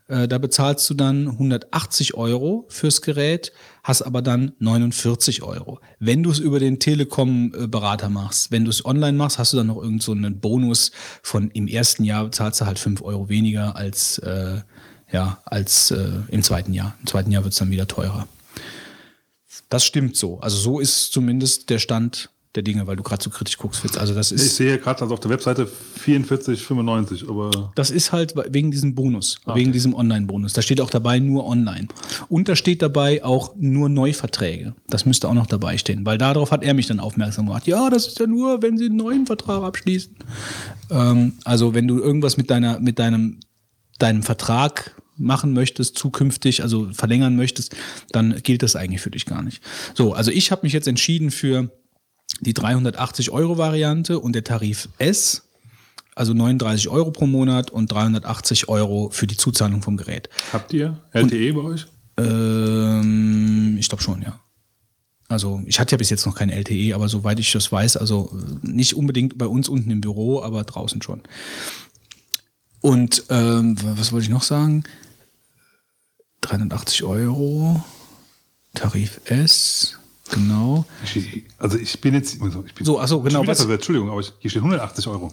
Äh, 0.08 0.26
da 0.26 0.38
bezahlst 0.38 0.88
du 0.88 0.94
dann 0.94 1.28
180 1.28 2.14
Euro 2.14 2.64
fürs 2.70 3.02
Gerät, 3.02 3.52
hast 3.82 4.02
aber 4.02 4.22
dann 4.22 4.52
49 4.58 5.42
Euro. 5.42 5.80
Wenn 5.98 6.22
du 6.22 6.30
es 6.30 6.38
über 6.38 6.58
den 6.58 6.80
Telekom-Berater 6.80 8.08
machst, 8.08 8.50
wenn 8.50 8.64
du 8.64 8.70
es 8.70 8.84
online 8.84 9.18
machst, 9.18 9.38
hast 9.38 9.52
du 9.52 9.58
dann 9.58 9.66
noch 9.66 9.82
irgend 9.82 10.02
so 10.02 10.16
Bonus 10.18 10.92
von 11.22 11.50
im 11.50 11.68
ersten 11.68 12.04
Jahr 12.04 12.32
zahlst 12.32 12.62
du 12.62 12.66
halt 12.66 12.78
5 12.78 13.02
Euro 13.02 13.28
weniger 13.28 13.76
als, 13.76 14.18
äh, 14.18 14.62
ja, 15.12 15.40
als 15.44 15.90
äh, 15.90 16.10
im 16.28 16.42
zweiten 16.42 16.72
Jahr. 16.72 16.96
Im 17.00 17.06
zweiten 17.06 17.30
Jahr 17.30 17.44
wird 17.44 17.52
es 17.52 17.58
dann 17.58 17.70
wieder 17.70 17.86
teurer. 17.86 18.26
Das 19.68 19.84
stimmt 19.84 20.16
so. 20.16 20.40
Also 20.40 20.56
so 20.56 20.80
ist 20.80 21.12
zumindest 21.12 21.68
der 21.68 21.78
Stand 21.78 22.30
der 22.58 22.64
Dinge, 22.64 22.86
weil 22.86 22.96
du 22.96 23.02
gerade 23.02 23.22
so 23.22 23.30
kritisch 23.30 23.56
guckst, 23.56 23.80
Fitz. 23.80 23.96
Also 23.96 24.14
das 24.14 24.32
Ich 24.32 24.42
ist, 24.42 24.56
sehe 24.56 24.78
gerade 24.78 25.00
also 25.02 25.14
auf 25.14 25.20
der 25.20 25.30
Webseite 25.30 25.68
44,95, 26.04 27.28
aber 27.28 27.70
das 27.74 27.90
ist 27.90 28.12
halt 28.12 28.34
wegen 28.50 28.70
diesem 28.70 28.94
Bonus, 28.94 29.36
Ah, 29.44 29.54
wegen 29.54 29.72
diesem 29.72 29.94
Online-Bonus. 29.94 30.52
Da 30.52 30.62
steht 30.62 30.80
auch 30.80 30.90
dabei 30.90 31.20
nur 31.20 31.46
online. 31.46 31.88
Und 32.28 32.48
da 32.48 32.56
steht 32.56 32.82
dabei 32.82 33.24
auch 33.24 33.54
nur 33.56 33.88
Neuverträge. 33.88 34.74
Das 34.88 35.06
müsste 35.06 35.28
auch 35.28 35.34
noch 35.34 35.46
dabei 35.46 35.78
stehen, 35.78 36.04
weil 36.04 36.18
darauf 36.18 36.50
hat 36.50 36.62
er 36.64 36.74
mich 36.74 36.86
dann 36.88 37.00
aufmerksam 37.00 37.46
gemacht. 37.46 37.66
Ja, 37.66 37.90
das 37.90 38.08
ist 38.08 38.18
ja 38.18 38.26
nur, 38.26 38.60
wenn 38.62 38.76
sie 38.76 38.86
einen 38.86 38.96
neuen 38.96 39.26
Vertrag 39.26 39.62
abschließen. 39.62 40.16
Ähm, 40.90 41.34
also 41.44 41.74
wenn 41.74 41.86
du 41.86 41.98
irgendwas 41.98 42.36
mit 42.36 42.50
deiner, 42.50 42.80
mit 42.80 42.98
deinem, 42.98 43.38
deinem 43.98 44.22
Vertrag 44.22 44.94
machen 45.16 45.52
möchtest, 45.52 45.98
zukünftig, 45.98 46.62
also 46.62 46.88
verlängern 46.92 47.36
möchtest, 47.36 47.74
dann 48.12 48.40
gilt 48.42 48.62
das 48.62 48.76
eigentlich 48.76 49.00
für 49.00 49.10
dich 49.10 49.26
gar 49.26 49.42
nicht. 49.42 49.62
So, 49.94 50.12
also 50.12 50.30
ich 50.30 50.50
habe 50.50 50.62
mich 50.62 50.72
jetzt 50.72 50.88
entschieden 50.88 51.30
für 51.30 51.70
die 52.40 52.54
380 52.54 53.30
Euro 53.30 53.58
Variante 53.58 54.18
und 54.18 54.34
der 54.34 54.44
Tarif 54.44 54.88
S, 54.98 55.48
also 56.14 56.34
39 56.34 56.88
Euro 56.88 57.10
pro 57.10 57.26
Monat 57.26 57.70
und 57.70 57.90
380 57.92 58.68
Euro 58.68 59.10
für 59.10 59.26
die 59.26 59.36
Zuzahlung 59.36 59.82
vom 59.82 59.96
Gerät. 59.96 60.28
habt 60.52 60.72
ihr 60.72 60.98
LTE 61.12 61.52
bei 61.54 61.60
euch? 61.60 61.86
Ähm, 62.16 63.76
ich 63.78 63.88
glaube 63.88 64.02
schon, 64.02 64.22
ja. 64.22 64.40
Also 65.28 65.62
ich 65.66 65.78
hatte 65.78 65.92
ja 65.92 65.98
bis 65.98 66.10
jetzt 66.10 66.24
noch 66.24 66.34
kein 66.34 66.48
LTE, 66.48 66.94
aber 66.94 67.08
soweit 67.08 67.38
ich 67.38 67.52
das 67.52 67.70
weiß, 67.70 67.98
also 67.98 68.34
nicht 68.62 68.96
unbedingt 68.96 69.36
bei 69.36 69.46
uns 69.46 69.68
unten 69.68 69.90
im 69.90 70.00
Büro, 70.00 70.42
aber 70.42 70.64
draußen 70.64 71.02
schon. 71.02 71.22
Und 72.80 73.24
ähm, 73.28 73.76
was 73.82 74.12
wollte 74.12 74.24
ich 74.24 74.30
noch 74.30 74.42
sagen? 74.42 74.84
380 76.40 77.02
Euro, 77.02 77.84
Tarif 78.74 79.20
S, 79.26 79.98
genau. 80.30 80.84
Also 81.58 81.78
ich 81.78 82.00
bin 82.00 82.14
jetzt, 82.14 82.40
also 82.40 82.64
ich 82.66 82.74
bin 82.74 82.84
So, 82.86 83.00
ach 83.00 83.08
so, 83.08 83.20
genau, 83.22 83.46
was- 83.46 83.58
verwirrt, 83.60 83.80
Entschuldigung, 83.80 84.10
aber 84.10 84.22
hier 84.38 84.50
steht 84.50 84.62
180 84.62 85.06
Euro. 85.08 85.32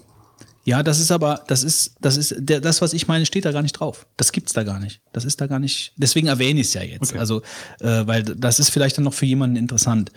Ja, 0.63 0.81
das 0.81 0.99
ist 0.99 1.11
aber, 1.11 1.43
das 1.47 1.63
ist, 1.63 1.95
das 2.01 2.17
ist, 2.17 2.33
der, 2.39 2.59
das, 2.59 2.81
was 2.81 2.93
ich 2.93 3.07
meine, 3.07 3.27
steht 3.27 3.45
da 3.45 3.51
gar 3.51 3.61
nicht 3.61 3.73
drauf. 3.73 4.07
Das 4.17 4.31
gibt's 4.31 4.51
da 4.53 4.63
gar 4.63 4.79
nicht. 4.79 4.99
Das 5.13 5.23
ist 5.23 5.39
da 5.39 5.45
gar 5.45 5.59
nicht. 5.59 5.93
Deswegen 5.95 6.25
erwähne 6.27 6.59
ich 6.59 6.67
es 6.67 6.73
ja 6.73 6.81
jetzt. 6.81 7.11
Okay. 7.11 7.19
Also, 7.19 7.43
äh, 7.81 8.07
weil 8.07 8.23
das 8.23 8.59
ist 8.59 8.69
vielleicht 8.71 8.97
dann 8.97 9.03
noch 9.03 9.13
für 9.13 9.27
jemanden 9.27 9.57
interessant. 9.57 10.11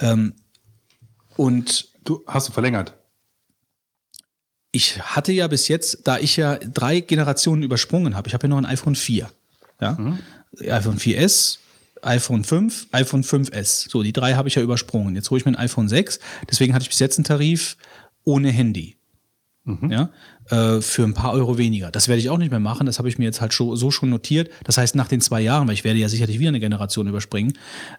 Ähm, 0.00 0.34
und 1.36 1.88
Du 2.04 2.22
hast 2.28 2.48
du 2.48 2.52
verlängert. 2.52 2.94
ich 4.70 5.00
hatte 5.02 5.32
ja 5.32 5.48
bis 5.48 5.66
jetzt, 5.68 6.06
da 6.06 6.18
ich 6.18 6.36
ja 6.36 6.56
drei 6.58 7.00
Generationen 7.00 7.62
übersprungen 7.62 8.14
habe, 8.14 8.28
ich 8.28 8.34
habe 8.34 8.46
ja 8.46 8.48
noch 8.50 8.58
ein 8.58 8.66
iPhone 8.66 8.94
4. 8.94 9.28
Ja? 9.80 9.98
iPhone 10.60 10.98
4S, 10.98 11.58
iPhone 12.02 12.44
5, 12.44 12.88
iPhone 12.92 13.22
5S. 13.22 13.90
So, 13.90 14.02
die 14.02 14.12
drei 14.12 14.34
habe 14.34 14.48
ich 14.48 14.54
ja 14.54 14.62
übersprungen. 14.62 15.14
Jetzt 15.14 15.30
hole 15.30 15.38
ich 15.38 15.44
mir 15.44 15.52
ein 15.52 15.58
iPhone 15.58 15.88
6. 15.88 16.18
Deswegen 16.50 16.74
hatte 16.74 16.82
ich 16.84 16.88
bis 16.88 16.98
jetzt 16.98 17.18
einen 17.18 17.24
Tarif 17.24 17.76
ohne 18.24 18.50
Handy. 18.50 18.98
Ja, 19.90 20.10
äh, 20.48 20.80
für 20.80 21.04
ein 21.04 21.12
paar 21.12 21.34
Euro 21.34 21.58
weniger. 21.58 21.90
Das 21.90 22.08
werde 22.08 22.20
ich 22.20 22.30
auch 22.30 22.38
nicht 22.38 22.50
mehr 22.50 22.60
machen. 22.60 22.86
Das 22.86 22.98
habe 22.98 23.08
ich 23.08 23.18
mir 23.18 23.26
jetzt 23.26 23.42
halt 23.42 23.52
schon, 23.52 23.76
so 23.76 23.90
schon 23.90 24.08
notiert. 24.08 24.50
Das 24.64 24.78
heißt, 24.78 24.94
nach 24.94 25.08
den 25.08 25.20
zwei 25.20 25.42
Jahren, 25.42 25.68
weil 25.68 25.74
ich 25.74 25.84
werde 25.84 25.98
ja 25.98 26.08
sicherlich 26.08 26.38
wieder 26.38 26.48
eine 26.48 26.60
Generation 26.60 27.06
überspringen, 27.06 27.52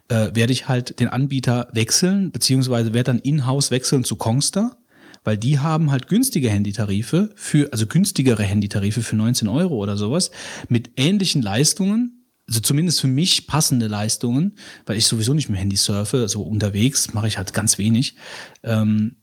äh, 0.08 0.32
werde 0.34 0.52
ich 0.52 0.68
halt 0.68 1.00
den 1.00 1.10
Anbieter 1.10 1.68
wechseln, 1.74 2.32
beziehungsweise 2.32 2.94
werde 2.94 3.12
dann 3.12 3.20
in-house 3.20 3.70
wechseln 3.70 4.04
zu 4.04 4.16
Kongstar, 4.16 4.78
weil 5.24 5.38
die 5.38 5.60
haben 5.60 5.92
halt 5.92 6.08
günstige 6.08 6.50
Handytarife 6.50 7.30
für, 7.36 7.72
also 7.72 7.86
günstigere 7.86 8.44
Handytarife 8.44 9.04
für 9.04 9.16
19 9.16 9.48
Euro 9.48 9.76
oder 9.76 9.96
sowas, 9.96 10.32
mit 10.70 10.92
ähnlichen 10.96 11.44
Leistungen, 11.44 12.19
also 12.50 12.62
zumindest 12.62 13.00
für 13.00 13.08
mich 13.08 13.46
passende 13.46 13.88
Leistungen, 13.88 14.56
weil 14.88 14.98
ich 14.98 15.06
sowieso 15.06 15.34
nicht 15.34 15.50
mit 15.50 15.58
dem 15.58 15.62
Handy 15.62 15.78
surfe, 15.78 16.28
so 16.28 16.42
unterwegs 16.42 17.14
mache 17.14 17.28
ich 17.28 17.38
halt 17.38 17.54
ganz 17.54 17.78
wenig. 17.78 18.16
Ähm, 18.64 19.18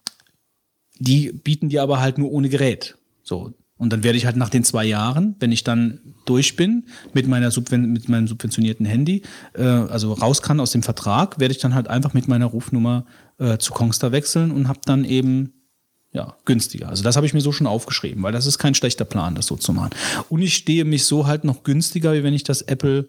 die 0.99 1.33
bieten 1.33 1.69
dir 1.69 1.83
aber 1.83 2.01
halt 2.01 2.19
nur 2.19 2.31
ohne 2.31 2.49
Gerät. 2.49 2.97
So. 3.25 3.53
Und 3.79 3.93
dann 3.93 4.05
werde 4.05 4.17
ich 4.17 4.25
halt 4.25 4.37
nach 4.37 4.49
den 4.49 4.65
zwei 4.65 4.85
Jahren, 4.85 5.37
wenn 5.41 5.53
ich 5.53 5.65
dann 5.65 6.01
durch 6.25 6.57
bin 6.57 6.87
mit 7.13 7.27
meiner 7.27 7.51
Subven 7.51 7.93
mit 7.93 8.09
meinem 8.09 8.27
subventionierten 8.29 8.87
Handy, 8.87 9.23
äh, 9.55 9.65
also 9.65 10.13
raus 10.13 10.41
kann 10.41 10.61
aus 10.61 10.71
dem 10.71 10.83
Vertrag, 10.83 11.41
werde 11.41 11.53
ich 11.53 11.61
dann 11.61 11.75
halt 11.75 11.89
einfach 11.89 12.15
mit 12.15 12.29
meiner 12.29 12.47
Rufnummer 12.47 13.05
äh, 13.39 13.59
zu 13.59 13.73
Kongstar 13.73 14.13
wechseln 14.13 14.51
und 14.53 14.69
habe 14.69 14.81
dann 14.87 15.05
eben 15.05 15.53
ja, 16.17 16.35
günstiger. 16.47 16.89
Also 16.89 17.03
das 17.03 17.17
habe 17.17 17.27
ich 17.27 17.35
mir 17.35 17.43
so 17.43 17.53
schon 17.53 17.67
aufgeschrieben, 17.67 18.23
weil 18.23 18.33
das 18.33 18.47
ist 18.47 18.57
kein 18.59 18.75
schlechter 18.75 19.05
Plan, 19.05 19.35
das 19.35 19.47
so 19.47 19.57
zu 19.57 19.75
machen. 19.75 19.91
Und 20.31 20.41
ich 20.41 20.55
stehe 20.55 20.87
mich 20.87 21.05
so 21.05 21.27
halt 21.27 21.45
noch 21.45 21.63
günstiger, 21.63 22.15
wie 22.15 22.23
wenn 22.23 22.33
ich 22.33 22.43
das 22.43 22.63
Apple, 22.63 23.07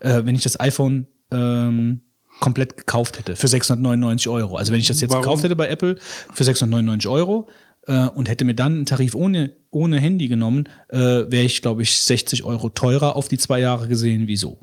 äh, 0.00 0.24
wenn 0.24 0.34
ich 0.34 0.42
das 0.42 0.58
iPhone 0.58 1.06
ähm, 1.30 2.00
komplett 2.40 2.76
gekauft 2.76 3.16
hätte 3.16 3.36
für 3.36 3.46
699 3.46 4.28
Euro. 4.28 4.56
Also 4.56 4.72
wenn 4.72 4.80
ich 4.80 4.88
das 4.88 5.00
jetzt 5.00 5.12
Warum? 5.12 5.22
gekauft 5.22 5.44
hätte 5.44 5.54
bei 5.54 5.68
Apple 5.68 5.98
für 6.34 6.42
699 6.42 7.08
Euro 7.08 7.48
äh, 7.86 8.08
und 8.08 8.28
hätte 8.28 8.44
mir 8.44 8.54
dann 8.54 8.72
einen 8.72 8.86
Tarif 8.86 9.14
ohne, 9.14 9.52
ohne 9.70 10.00
Handy 10.00 10.26
genommen, 10.26 10.68
äh, 10.88 10.98
wäre 10.98 11.44
ich, 11.44 11.62
glaube 11.62 11.82
ich, 11.82 12.00
60 12.00 12.42
Euro 12.42 12.70
teurer 12.70 13.14
auf 13.14 13.28
die 13.28 13.38
zwei 13.38 13.60
Jahre 13.60 13.86
gesehen. 13.86 14.26
Wieso? 14.26 14.58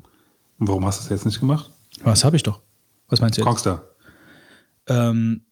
Und 0.58 0.68
warum 0.68 0.84
hast 0.84 1.00
du 1.00 1.02
das 1.04 1.10
jetzt 1.20 1.24
nicht 1.24 1.40
gemacht? 1.40 1.70
Was 2.02 2.26
habe 2.26 2.36
ich 2.36 2.42
doch? 2.42 2.60
Was 3.08 3.22
meinst 3.22 3.38
du 3.38 3.40
jetzt? 3.40 3.46
Kongstar. 3.46 3.84
Ähm, 4.86 5.45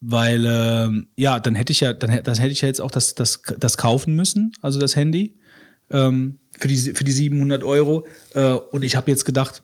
weil, 0.00 0.44
ähm, 0.46 1.08
ja, 1.16 1.40
dann 1.40 1.54
hätte 1.54 1.72
ich 1.72 1.80
ja, 1.80 1.92
dann, 1.92 2.22
dann 2.22 2.34
hätte 2.36 2.52
ich 2.52 2.60
ja 2.60 2.68
jetzt 2.68 2.80
auch 2.80 2.90
das, 2.90 3.14
das, 3.14 3.42
das 3.58 3.76
kaufen 3.76 4.14
müssen, 4.14 4.52
also 4.62 4.78
das 4.78 4.94
Handy, 4.96 5.36
ähm, 5.90 6.38
für, 6.58 6.68
die, 6.68 6.76
für 6.76 7.04
die 7.04 7.12
700 7.12 7.64
Euro. 7.64 8.06
Äh, 8.34 8.52
und 8.52 8.82
ich 8.84 8.96
habe 8.96 9.10
jetzt 9.10 9.24
gedacht, 9.24 9.62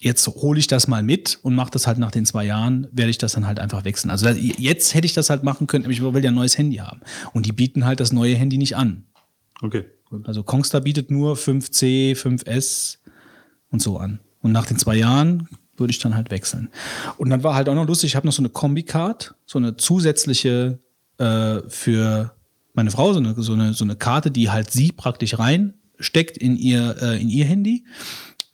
jetzt 0.00 0.26
hole 0.26 0.58
ich 0.58 0.66
das 0.66 0.88
mal 0.88 1.02
mit 1.02 1.38
und 1.42 1.54
mache 1.54 1.70
das 1.70 1.86
halt 1.86 1.98
nach 1.98 2.10
den 2.10 2.26
zwei 2.26 2.44
Jahren, 2.44 2.88
werde 2.92 3.10
ich 3.10 3.18
das 3.18 3.32
dann 3.32 3.46
halt 3.46 3.60
einfach 3.60 3.84
wechseln. 3.84 4.10
Also 4.10 4.26
da- 4.26 4.32
jetzt 4.32 4.94
hätte 4.94 5.06
ich 5.06 5.14
das 5.14 5.30
halt 5.30 5.44
machen 5.44 5.66
können, 5.68 5.84
aber 5.84 5.92
ich 5.92 6.02
will 6.02 6.24
ja 6.24 6.30
ein 6.30 6.34
neues 6.34 6.58
Handy 6.58 6.76
haben. 6.76 7.00
Und 7.32 7.46
die 7.46 7.52
bieten 7.52 7.84
halt 7.84 8.00
das 8.00 8.12
neue 8.12 8.34
Handy 8.34 8.58
nicht 8.58 8.76
an. 8.76 9.04
Okay. 9.60 9.84
Also 10.24 10.42
Kongstar 10.42 10.80
bietet 10.82 11.10
nur 11.10 11.36
5C, 11.36 12.14
5S 12.16 12.98
und 13.70 13.80
so 13.80 13.96
an. 13.98 14.18
Und 14.40 14.52
nach 14.52 14.66
den 14.66 14.78
zwei 14.78 14.96
Jahren 14.96 15.48
würde 15.82 15.90
ich 15.90 15.98
dann 15.98 16.14
halt 16.14 16.30
wechseln. 16.30 16.70
Und 17.18 17.28
dann 17.28 17.42
war 17.42 17.54
halt 17.54 17.68
auch 17.68 17.74
noch 17.74 17.86
lustig, 17.86 18.10
ich 18.10 18.16
habe 18.16 18.26
noch 18.26 18.32
so 18.32 18.40
eine 18.40 18.48
Kombi-Card, 18.48 19.34
so 19.44 19.58
eine 19.58 19.76
zusätzliche 19.76 20.78
äh, 21.18 21.60
für 21.68 22.34
meine 22.72 22.90
Frau, 22.90 23.12
so 23.12 23.18
eine, 23.18 23.34
so, 23.36 23.52
eine, 23.52 23.74
so 23.74 23.84
eine 23.84 23.96
Karte, 23.96 24.30
die 24.30 24.50
halt 24.50 24.70
sie 24.70 24.92
praktisch 24.92 25.38
reinsteckt 25.38 26.38
in 26.38 26.56
ihr, 26.56 26.96
äh, 27.02 27.20
in 27.20 27.28
ihr 27.28 27.44
Handy. 27.44 27.84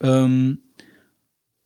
Ähm, 0.00 0.58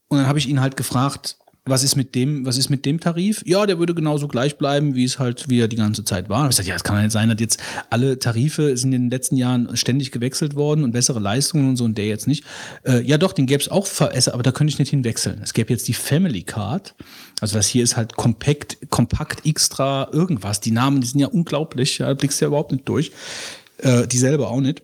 und 0.08 0.18
dann 0.18 0.26
habe 0.26 0.38
ich 0.38 0.48
ihn 0.48 0.60
halt 0.60 0.76
gefragt, 0.76 1.38
was 1.64 1.84
ist 1.84 1.94
mit 1.94 2.16
dem, 2.16 2.44
was 2.44 2.58
ist 2.58 2.70
mit 2.70 2.84
dem 2.84 2.98
Tarif? 2.98 3.42
Ja, 3.44 3.66
der 3.66 3.78
würde 3.78 3.94
genauso 3.94 4.26
gleich 4.26 4.58
bleiben, 4.58 4.96
wie 4.96 5.04
es 5.04 5.20
halt, 5.20 5.48
wie 5.48 5.60
er 5.60 5.68
die 5.68 5.76
ganze 5.76 6.02
Zeit 6.02 6.28
war. 6.28 6.44
Ich 6.44 6.50
gesagt, 6.50 6.68
ja, 6.68 6.74
es 6.74 6.82
kann 6.82 7.00
nicht 7.00 7.12
sein, 7.12 7.28
dass 7.28 7.38
jetzt 7.38 7.60
alle 7.88 8.18
Tarife 8.18 8.76
sind 8.76 8.92
in 8.92 9.02
den 9.02 9.10
letzten 9.10 9.36
Jahren 9.36 9.76
ständig 9.76 10.10
gewechselt 10.10 10.56
worden 10.56 10.82
und 10.82 10.90
bessere 10.90 11.20
Leistungen 11.20 11.68
und 11.68 11.76
so 11.76 11.84
und 11.84 11.96
der 11.96 12.06
jetzt 12.06 12.26
nicht. 12.26 12.44
Äh, 12.84 13.02
ja, 13.02 13.16
doch, 13.16 13.32
den 13.32 13.46
gäbe 13.46 13.62
es 13.62 13.68
auch, 13.68 13.86
aber 14.00 14.42
da 14.42 14.50
könnte 14.50 14.72
ich 14.72 14.80
nicht 14.80 14.90
hinwechseln. 14.90 15.40
Es 15.40 15.52
gäbe 15.52 15.72
jetzt 15.72 15.86
die 15.86 15.94
Family 15.94 16.42
Card. 16.42 16.96
Also 17.40 17.56
das 17.56 17.68
hier 17.68 17.84
ist 17.84 17.96
halt 17.96 18.16
kompakt, 18.16 18.78
kompakt 18.90 19.46
extra 19.46 20.08
irgendwas. 20.12 20.60
Die 20.60 20.72
Namen, 20.72 21.00
die 21.00 21.06
sind 21.06 21.20
ja 21.20 21.28
unglaublich. 21.28 21.98
Ja, 21.98 22.12
blickst 22.14 22.40
ja 22.40 22.48
überhaupt 22.48 22.72
nicht 22.72 22.88
durch. 22.88 23.12
Äh, 23.78 24.08
die 24.08 24.18
selber 24.18 24.50
auch 24.50 24.60
nicht. 24.60 24.82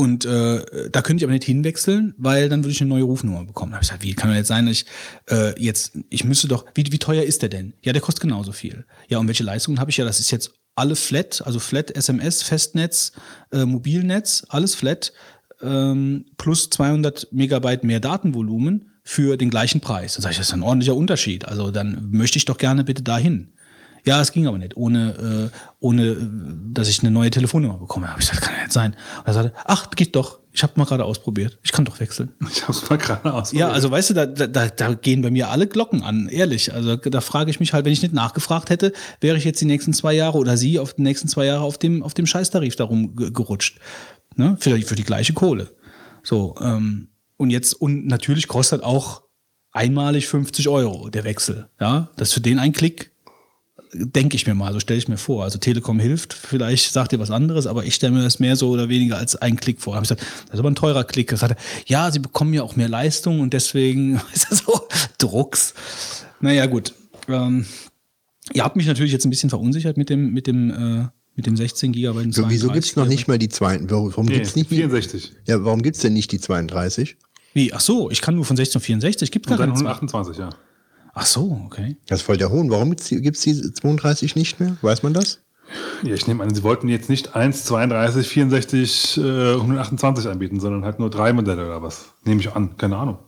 Und 0.00 0.24
äh, 0.24 0.88
da 0.90 1.02
könnte 1.02 1.20
ich 1.20 1.24
aber 1.24 1.34
nicht 1.34 1.44
hinwechseln, 1.44 2.14
weil 2.16 2.48
dann 2.48 2.64
würde 2.64 2.72
ich 2.72 2.80
eine 2.80 2.88
neue 2.88 3.02
Rufnummer 3.02 3.44
bekommen. 3.44 3.72
Da 3.72 3.76
habe 3.76 3.84
ich 3.84 3.90
gesagt, 3.90 4.02
wie 4.02 4.14
kann 4.14 4.30
das 4.30 4.38
jetzt 4.38 4.48
sein, 4.48 4.64
dass 4.64 4.76
ich 4.76 4.86
äh, 5.30 5.62
jetzt, 5.62 5.92
ich 6.08 6.24
müsste 6.24 6.48
doch, 6.48 6.64
wie, 6.74 6.90
wie 6.90 6.98
teuer 6.98 7.22
ist 7.22 7.42
der 7.42 7.50
denn? 7.50 7.74
Ja, 7.82 7.92
der 7.92 8.00
kostet 8.00 8.22
genauso 8.22 8.52
viel. 8.52 8.86
Ja, 9.08 9.18
und 9.18 9.26
welche 9.26 9.44
Leistungen 9.44 9.78
habe 9.78 9.90
ich? 9.90 9.98
Ja, 9.98 10.06
das 10.06 10.18
ist 10.18 10.30
jetzt 10.30 10.52
alle 10.74 10.96
flat, 10.96 11.42
also 11.44 11.58
flat 11.58 11.90
SMS, 11.90 12.42
Festnetz, 12.42 13.12
äh, 13.52 13.66
Mobilnetz, 13.66 14.46
alles 14.48 14.74
flat, 14.74 15.12
ähm, 15.60 16.24
plus 16.38 16.70
200 16.70 17.28
Megabyte 17.30 17.84
mehr 17.84 18.00
Datenvolumen 18.00 18.92
für 19.04 19.36
den 19.36 19.50
gleichen 19.50 19.82
Preis. 19.82 20.14
Da 20.14 20.22
sage 20.22 20.32
ich, 20.32 20.38
das 20.38 20.46
ist 20.46 20.54
ein 20.54 20.62
ordentlicher 20.62 20.96
Unterschied. 20.96 21.44
Also 21.44 21.70
dann 21.70 22.08
möchte 22.10 22.38
ich 22.38 22.46
doch 22.46 22.56
gerne 22.56 22.84
bitte 22.84 23.02
dahin. 23.02 23.52
Ja, 24.06 24.20
es 24.20 24.32
ging 24.32 24.46
aber 24.46 24.58
nicht, 24.58 24.76
ohne, 24.76 25.50
äh, 25.52 25.56
ohne 25.80 26.02
äh, 26.06 26.16
dass 26.72 26.88
ich 26.88 27.00
eine 27.00 27.10
neue 27.10 27.30
Telefonnummer 27.30 27.78
bekomme. 27.78 28.08
Habe 28.10 28.20
ich 28.20 28.28
gesagt, 28.28 28.40
das 28.42 28.46
kann 28.48 28.56
ja 28.56 28.62
nicht 28.64 28.72
sein. 28.72 28.92
Und 29.18 29.26
er 29.26 29.32
sagte, 29.34 29.52
ach, 29.64 29.90
geht 29.90 30.16
doch. 30.16 30.40
Ich 30.52 30.62
habe 30.64 30.72
mal 30.76 30.84
gerade 30.84 31.04
ausprobiert. 31.04 31.58
Ich 31.62 31.70
kann 31.70 31.84
doch 31.84 32.00
wechseln. 32.00 32.32
Ich 32.52 32.66
hab's 32.66 32.88
mal 32.90 32.96
gerade 32.98 33.32
aus. 33.32 33.52
Ja, 33.52 33.68
also 33.70 33.90
weißt 33.90 34.10
du, 34.10 34.14
da, 34.14 34.26
da, 34.26 34.46
da 34.68 34.94
gehen 34.94 35.22
bei 35.22 35.30
mir 35.30 35.48
alle 35.50 35.66
Glocken 35.68 36.02
an, 36.02 36.28
ehrlich. 36.28 36.74
Also 36.74 36.96
da 36.96 37.20
frage 37.20 37.50
ich 37.50 37.60
mich 37.60 37.72
halt, 37.72 37.84
wenn 37.84 37.92
ich 37.92 38.02
nicht 38.02 38.14
nachgefragt 38.14 38.68
hätte, 38.70 38.92
wäre 39.20 39.36
ich 39.36 39.44
jetzt 39.44 39.60
die 39.60 39.64
nächsten 39.66 39.92
zwei 39.92 40.12
Jahre 40.12 40.38
oder 40.38 40.56
sie 40.56 40.78
auf 40.80 40.94
die 40.94 41.02
nächsten 41.02 41.28
zwei 41.28 41.44
Jahre 41.46 41.62
auf 41.62 41.78
dem, 41.78 42.02
auf 42.02 42.14
dem 42.14 42.26
Scheißtarif 42.26 42.74
darum 42.74 43.14
ge- 43.14 43.30
gerutscht. 43.30 43.78
Ne? 44.36 44.56
Für, 44.58 44.74
die- 44.76 44.82
für 44.82 44.96
die 44.96 45.04
gleiche 45.04 45.34
Kohle. 45.34 45.70
So, 46.24 46.56
ähm, 46.60 47.08
und 47.36 47.50
jetzt, 47.50 47.74
und 47.74 48.06
natürlich 48.06 48.48
kostet 48.48 48.82
auch 48.82 49.22
einmalig 49.72 50.26
50 50.26 50.68
Euro 50.68 51.10
der 51.10 51.22
Wechsel. 51.24 51.68
Ja, 51.80 52.10
das 52.16 52.28
ist 52.28 52.34
für 52.34 52.40
den 52.40 52.58
ein 52.58 52.72
Klick, 52.72 53.12
denke 53.92 54.36
ich 54.36 54.46
mir 54.46 54.54
mal, 54.54 54.72
so 54.72 54.80
stelle 54.80 54.98
ich 54.98 55.08
mir 55.08 55.16
vor. 55.16 55.44
Also 55.44 55.58
Telekom 55.58 55.98
hilft, 55.98 56.32
vielleicht 56.32 56.92
sagt 56.92 57.12
ihr 57.12 57.18
was 57.18 57.30
anderes, 57.30 57.66
aber 57.66 57.84
ich 57.84 57.94
stelle 57.94 58.12
mir 58.12 58.22
das 58.22 58.38
mehr 58.38 58.56
so 58.56 58.70
oder 58.70 58.88
weniger 58.88 59.16
als 59.18 59.36
ein 59.36 59.56
Klick 59.56 59.80
vor. 59.80 59.92
Da 59.92 59.96
habe 59.96 60.04
ich 60.04 60.10
gesagt, 60.10 60.22
das 60.46 60.54
ist 60.54 60.60
aber 60.60 60.70
ein 60.70 60.74
teurer 60.76 61.04
Klick. 61.04 61.28
Das 61.30 61.42
hat 61.42 61.52
er, 61.52 61.56
ja, 61.86 62.10
sie 62.10 62.20
bekommen 62.20 62.54
ja 62.54 62.62
auch 62.62 62.76
mehr 62.76 62.88
Leistung 62.88 63.40
und 63.40 63.52
deswegen 63.52 64.20
ist 64.32 64.46
das 64.50 64.58
so 64.58 64.80
Drucks. 65.18 65.74
Naja, 66.40 66.66
gut. 66.66 66.94
Ähm, 67.28 67.66
ihr 68.52 68.64
habt 68.64 68.76
mich 68.76 68.86
natürlich 68.86 69.12
jetzt 69.12 69.24
ein 69.24 69.30
bisschen 69.30 69.50
verunsichert 69.50 69.96
mit 69.96 70.08
dem, 70.08 70.32
mit 70.32 70.46
dem, 70.46 70.70
äh, 70.70 71.08
mit 71.34 71.46
dem 71.46 71.56
16 71.56 71.92
GB. 71.92 72.30
So, 72.32 72.48
wieso 72.48 72.68
gibt 72.68 72.84
es 72.84 72.96
noch 72.96 73.06
nicht 73.06 73.28
mal 73.28 73.38
die 73.38 73.48
zweiten? 73.48 73.90
Warum 73.90 74.26
Nee, 74.26 74.34
gibt's 74.34 74.56
nicht 74.56 74.68
64. 74.68 75.32
Ja, 75.46 75.64
warum 75.64 75.82
gibt 75.82 75.96
es 75.96 76.02
denn 76.02 76.12
nicht 76.12 76.32
die 76.32 76.40
32? 76.40 77.16
Wie? 77.54 77.72
Ach 77.72 77.80
so, 77.80 78.10
ich 78.10 78.20
kann 78.20 78.36
nur 78.36 78.44
von 78.44 78.56
16 78.56 78.78
auf 78.78 78.84
64. 78.84 79.30
Gibt 79.30 79.46
gar 79.46 79.54
Und 79.54 79.60
dann 79.60 79.70
keine 79.70 79.80
128, 79.80 80.38
ja. 80.38 80.50
Ach 81.12 81.26
so, 81.26 81.60
okay. 81.66 81.96
Das 82.06 82.20
ist 82.20 82.24
voll 82.26 82.36
der 82.36 82.50
Hohn. 82.50 82.70
Warum 82.70 82.90
gibt 82.90 83.00
es 83.36 83.42
die 83.42 83.72
32 83.72 84.36
nicht 84.36 84.60
mehr? 84.60 84.76
Weiß 84.82 85.02
man 85.02 85.12
das? 85.14 85.40
Ja, 86.02 86.14
ich 86.14 86.26
nehme 86.26 86.42
an, 86.42 86.54
sie 86.54 86.62
wollten 86.62 86.88
jetzt 86.88 87.08
nicht 87.08 87.36
1, 87.36 87.64
32, 87.64 88.28
64, 88.28 89.18
äh, 89.18 89.52
128 89.54 90.28
anbieten, 90.28 90.58
sondern 90.60 90.84
halt 90.84 90.98
nur 90.98 91.10
drei 91.10 91.32
Modelle 91.32 91.66
oder 91.66 91.82
was. 91.82 92.06
Nehme 92.24 92.40
ich 92.40 92.52
an, 92.52 92.76
keine 92.76 92.96
Ahnung. 92.96 93.18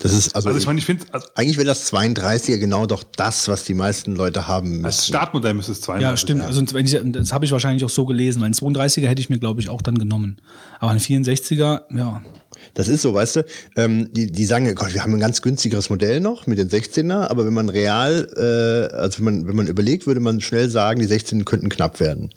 Das 0.00 0.12
ist 0.12 0.34
also, 0.34 0.48
Also 0.48 0.58
ich 0.58 0.66
meine, 0.66 0.78
ich 0.78 0.86
finde, 0.86 1.04
als, 1.12 1.36
eigentlich 1.36 1.56
wäre 1.56 1.66
das 1.66 1.92
32er 1.92 2.58
genau 2.58 2.86
doch 2.86 3.02
das, 3.16 3.48
was 3.48 3.64
die 3.64 3.74
meisten 3.74 4.14
Leute 4.14 4.46
haben 4.46 4.84
als 4.84 4.98
müssen. 4.98 5.08
Startmodell 5.08 5.54
müsste 5.54 5.72
es 5.72 5.80
32 5.80 6.10
Ja, 6.10 6.16
stimmt. 6.16 6.42
Also 6.42 6.62
wenn 6.72 6.86
ich, 6.86 6.98
das 7.12 7.32
habe 7.32 7.44
ich 7.44 7.52
wahrscheinlich 7.52 7.84
auch 7.84 7.90
so 7.90 8.06
gelesen. 8.06 8.42
Ein 8.44 8.54
32er 8.54 9.06
hätte 9.06 9.20
ich 9.20 9.30
mir, 9.30 9.38
glaube 9.38 9.60
ich, 9.60 9.68
auch 9.68 9.82
dann 9.82 9.98
genommen. 9.98 10.36
Aber 10.78 10.92
ein 10.92 11.00
64er, 11.00 11.82
ja. 11.96 12.22
Das 12.74 12.88
ist 12.88 13.02
so, 13.02 13.14
weißt 13.14 13.36
du, 13.36 13.46
ähm, 13.76 14.12
die, 14.12 14.30
die 14.30 14.44
sagen, 14.44 14.72
Gott, 14.74 14.92
wir 14.92 15.02
haben 15.02 15.14
ein 15.14 15.20
ganz 15.20 15.42
günstigeres 15.42 15.90
Modell 15.90 16.20
noch 16.20 16.46
mit 16.46 16.58
den 16.58 16.68
16er, 16.68 17.28
aber 17.28 17.46
wenn 17.46 17.54
man 17.54 17.68
real, 17.68 18.28
äh, 18.36 18.94
also 18.94 19.18
wenn 19.18 19.24
man, 19.24 19.48
wenn 19.48 19.56
man 19.56 19.66
überlegt, 19.68 20.06
würde 20.06 20.20
man 20.20 20.40
schnell 20.40 20.68
sagen, 20.68 21.00
die 21.00 21.06
16 21.06 21.44
könnten 21.44 21.68
knapp 21.68 22.00
werden. 22.00 22.30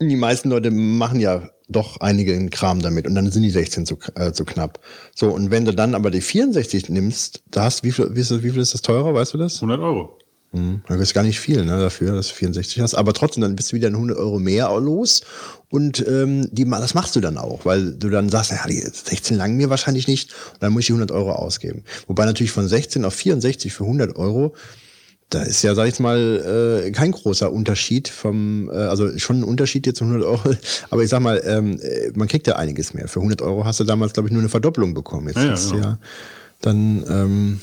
Die 0.00 0.16
meisten 0.16 0.50
Leute 0.50 0.70
machen 0.70 1.20
ja 1.20 1.48
doch 1.68 2.00
einigen 2.00 2.50
Kram 2.50 2.80
damit 2.80 3.06
und 3.06 3.14
dann 3.14 3.30
sind 3.30 3.42
die 3.42 3.50
16 3.50 3.86
zu, 3.86 3.98
äh, 4.16 4.32
zu 4.32 4.44
knapp. 4.44 4.80
So, 5.14 5.30
und 5.30 5.50
wenn 5.50 5.64
du 5.64 5.72
dann 5.72 5.94
aber 5.94 6.10
die 6.10 6.20
64 6.20 6.88
nimmst, 6.88 7.42
da 7.50 7.64
hast 7.64 7.84
wie 7.84 7.92
viel, 7.92 8.14
wie 8.14 8.24
viel, 8.24 8.42
wie 8.42 8.50
viel 8.50 8.60
ist 8.60 8.74
das 8.74 8.82
teurer, 8.82 9.14
weißt 9.14 9.34
du 9.34 9.38
das? 9.38 9.56
100 9.56 9.80
Euro. 9.80 10.18
Mhm. 10.52 10.82
Das 10.88 11.00
ist 11.00 11.14
gar 11.14 11.22
nicht 11.22 11.38
viel, 11.38 11.64
ne, 11.64 11.78
dafür, 11.78 12.14
dass 12.14 12.28
du 12.28 12.34
64 12.34 12.80
hast. 12.80 12.94
Aber 12.94 13.12
trotzdem, 13.12 13.42
dann 13.42 13.56
bist 13.56 13.72
du 13.72 13.76
wieder 13.76 13.88
100 13.88 14.18
Euro 14.18 14.38
mehr 14.38 14.68
los. 14.80 15.22
Und 15.70 16.04
ähm, 16.06 16.48
die, 16.50 16.68
das 16.68 16.94
machst 16.94 17.14
du 17.14 17.20
dann 17.20 17.38
auch, 17.38 17.64
weil 17.64 17.92
du 17.92 18.10
dann 18.10 18.28
sagst, 18.28 18.50
ja, 18.50 18.66
die 18.66 18.80
16 18.80 19.36
langen 19.36 19.56
mir 19.56 19.70
wahrscheinlich 19.70 20.08
nicht. 20.08 20.32
Und 20.54 20.62
dann 20.62 20.72
muss 20.72 20.80
ich 20.80 20.86
die 20.86 20.92
100 20.92 21.12
Euro 21.12 21.32
ausgeben. 21.32 21.84
Wobei 22.08 22.24
natürlich 22.24 22.50
von 22.50 22.66
16 22.66 23.04
auf 23.04 23.14
64 23.14 23.72
für 23.72 23.84
100 23.84 24.16
Euro, 24.16 24.54
da 25.28 25.42
ist 25.42 25.62
ja, 25.62 25.76
sag 25.76 25.86
ich 25.86 26.00
mal, 26.00 26.82
äh, 26.86 26.90
kein 26.90 27.12
großer 27.12 27.52
Unterschied 27.52 28.08
vom, 28.08 28.68
äh, 28.68 28.72
also 28.72 29.16
schon 29.18 29.40
ein 29.40 29.44
Unterschied 29.44 29.86
jetzt 29.86 29.98
zu 29.98 30.04
100 30.04 30.26
Euro. 30.26 30.56
Aber 30.90 31.04
ich 31.04 31.08
sag 31.08 31.20
mal, 31.20 31.40
ähm, 31.44 31.78
äh, 31.80 32.10
man 32.14 32.26
kriegt 32.26 32.48
ja 32.48 32.56
einiges 32.56 32.92
mehr. 32.92 33.06
Für 33.06 33.20
100 33.20 33.40
Euro 33.40 33.64
hast 33.64 33.78
du 33.78 33.84
damals, 33.84 34.12
glaube 34.12 34.28
ich, 34.28 34.32
nur 34.32 34.42
eine 34.42 34.48
Verdopplung 34.48 34.92
bekommen. 34.92 35.28
Jetzt 35.28 35.36
Ja, 35.36 35.44
ja, 35.44 35.54
ist 35.54 35.70
genau. 35.70 35.84
ja 35.84 35.98
dann 36.60 37.04
ähm, 37.08 37.60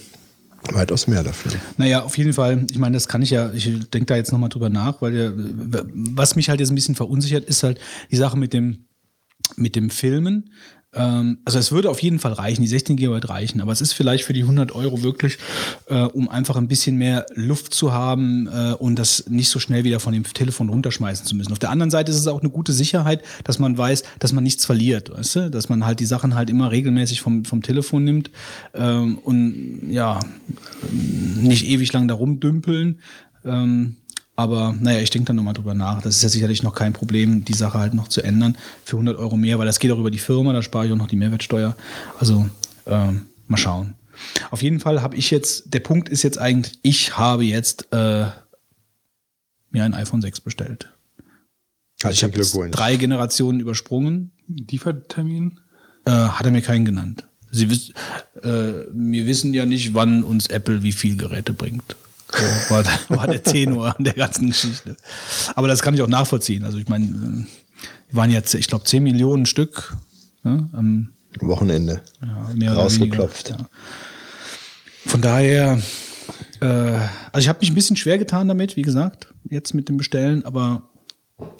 weitaus 0.73 1.07
mehr 1.07 1.23
dafür. 1.23 1.51
Naja, 1.77 2.03
auf 2.03 2.17
jeden 2.17 2.33
Fall, 2.33 2.65
ich 2.69 2.77
meine, 2.77 2.95
das 2.95 3.07
kann 3.07 3.21
ich 3.21 3.31
ja, 3.31 3.51
ich 3.53 3.65
denke 3.89 4.05
da 4.05 4.15
jetzt 4.15 4.31
nochmal 4.31 4.49
drüber 4.49 4.69
nach, 4.69 5.01
weil 5.01 5.33
was 5.35 6.35
mich 6.35 6.49
halt 6.49 6.59
jetzt 6.59 6.69
ein 6.71 6.75
bisschen 6.75 6.95
verunsichert, 6.95 7.45
ist 7.45 7.63
halt 7.63 7.79
die 8.11 8.17
Sache 8.17 8.37
mit 8.37 8.53
dem, 8.53 8.87
mit 9.55 9.75
dem 9.75 9.89
Filmen. 9.89 10.51
Ähm, 10.97 11.37
also 11.45 11.59
es 11.59 11.71
würde 11.71 11.89
auf 11.89 12.01
jeden 12.01 12.19
Fall 12.19 12.33
reichen, 12.33 12.61
die 12.61 12.67
16 12.67 12.97
GB 12.97 13.19
reichen, 13.27 13.61
aber 13.61 13.71
es 13.71 13.81
ist 13.81 13.93
vielleicht 13.93 14.23
für 14.23 14.33
die 14.33 14.41
100 14.41 14.73
Euro 14.73 15.03
wirklich, 15.03 15.37
äh, 15.87 16.01
um 16.01 16.29
einfach 16.29 16.55
ein 16.55 16.67
bisschen 16.67 16.97
mehr 16.97 17.25
Luft 17.33 17.73
zu 17.73 17.93
haben 17.93 18.47
äh, 18.47 18.73
und 18.73 18.97
das 18.97 19.25
nicht 19.29 19.49
so 19.49 19.59
schnell 19.59 19.83
wieder 19.83 19.99
von 19.99 20.13
dem 20.13 20.23
Telefon 20.23 20.69
runterschmeißen 20.69 21.25
zu 21.25 21.35
müssen. 21.35 21.51
Auf 21.51 21.59
der 21.59 21.69
anderen 21.69 21.91
Seite 21.91 22.11
ist 22.11 22.17
es 22.17 22.27
auch 22.27 22.41
eine 22.41 22.49
gute 22.49 22.73
Sicherheit, 22.73 23.23
dass 23.43 23.59
man 23.59 23.77
weiß, 23.77 24.03
dass 24.19 24.33
man 24.33 24.43
nichts 24.43 24.65
verliert, 24.65 25.11
weißt 25.11 25.35
du? 25.35 25.51
dass 25.51 25.69
man 25.69 25.85
halt 25.85 25.99
die 25.99 26.05
Sachen 26.05 26.35
halt 26.35 26.49
immer 26.49 26.71
regelmäßig 26.71 27.21
vom, 27.21 27.45
vom 27.45 27.61
Telefon 27.61 28.03
nimmt 28.03 28.31
ähm, 28.73 29.17
und 29.19 29.89
ja, 29.89 30.19
nicht 30.91 31.65
ewig 31.67 31.91
lang 31.93 32.07
da 32.07 32.15
rumdümpeln. 32.15 32.99
Ähm, 33.45 33.97
aber 34.37 34.73
naja, 34.79 35.01
ich 35.01 35.09
denke 35.09 35.27
da 35.27 35.33
nochmal 35.33 35.55
drüber 35.55 35.73
nach. 35.73 36.01
Das 36.01 36.15
ist 36.15 36.23
ja 36.23 36.29
sicherlich 36.29 36.63
noch 36.63 36.75
kein 36.75 36.93
Problem, 36.93 37.43
die 37.43 37.53
Sache 37.53 37.79
halt 37.79 37.93
noch 37.95 38.07
zu 38.07 38.21
ändern 38.21 38.55
für 38.85 38.95
100 38.95 39.17
Euro 39.17 39.35
mehr, 39.35 39.57
weil 39.59 39.65
das 39.65 39.79
geht 39.79 39.91
auch 39.91 39.99
über 39.99 40.11
die 40.11 40.19
Firma, 40.19 40.53
da 40.53 40.61
spare 40.61 40.85
ich 40.85 40.91
auch 40.93 40.97
noch 40.97 41.07
die 41.07 41.15
Mehrwertsteuer. 41.15 41.75
Also 42.19 42.47
ähm, 42.85 43.25
mal 43.47 43.57
schauen. 43.57 43.95
Auf 44.51 44.61
jeden 44.61 44.79
Fall 44.79 45.01
habe 45.01 45.15
ich 45.15 45.31
jetzt, 45.31 45.73
der 45.73 45.79
Punkt 45.79 46.07
ist 46.07 46.23
jetzt 46.23 46.37
eigentlich, 46.37 46.77
ich 46.83 47.17
habe 47.17 47.43
jetzt 47.45 47.91
äh, 47.91 48.27
mir 49.71 49.83
ein 49.83 49.95
iPhone 49.95 50.21
6 50.21 50.41
bestellt. 50.41 50.89
Also 52.03 52.13
ich 52.13 52.23
habe 52.23 52.37
jetzt 52.37 52.55
drei 52.71 52.95
Generationen 52.95 53.59
übersprungen, 53.59 54.31
Liefertermin? 54.47 55.59
äh, 56.05 56.11
hat 56.11 56.45
er 56.45 56.51
mir 56.51 56.61
keinen 56.61 56.85
genannt. 56.85 57.27
Sie 57.51 57.69
wiss, 57.69 57.89
äh, 58.43 58.85
wir 58.91 59.25
wissen 59.25 59.53
ja 59.53 59.65
nicht, 59.65 59.95
wann 59.95 60.23
uns 60.23 60.47
Apple 60.47 60.83
wie 60.83 60.91
viel 60.91 61.17
Geräte 61.17 61.53
bringt. 61.53 61.95
So 62.31 62.73
war, 62.73 62.83
der- 62.83 62.99
war 63.17 63.27
der 63.27 63.43
Tenor 63.43 63.95
an 63.97 64.03
der 64.03 64.13
ganzen 64.13 64.47
Geschichte. 64.47 64.97
Aber 65.55 65.67
das 65.67 65.81
kann 65.81 65.93
ich 65.93 66.01
auch 66.01 66.07
nachvollziehen. 66.07 66.63
Also 66.63 66.77
ich 66.77 66.87
meine, 66.87 67.05
äh, 67.05 67.45
wir 68.09 68.15
waren 68.15 68.31
jetzt, 68.31 68.53
ich 68.55 68.67
glaube, 68.67 68.83
10 68.85 69.03
Millionen 69.03 69.45
Stück. 69.45 69.95
Ne, 70.43 70.69
am, 70.73 71.09
Wochenende. 71.39 72.01
ja, 72.57 72.73
Rausgeklopft. 72.73 73.49
weniger, 73.49 73.63
ja. 73.63 73.69
Von 75.05 75.21
daher, 75.21 75.79
äh, 76.61 76.65
also 77.31 77.39
ich 77.39 77.47
habe 77.47 77.59
mich 77.59 77.69
ein 77.69 77.75
bisschen 77.75 77.95
schwer 77.95 78.17
getan 78.17 78.47
damit, 78.47 78.75
wie 78.75 78.81
gesagt, 78.81 79.27
jetzt 79.49 79.73
mit 79.73 79.87
dem 79.87 79.97
Bestellen, 79.97 80.43
aber 80.45 80.89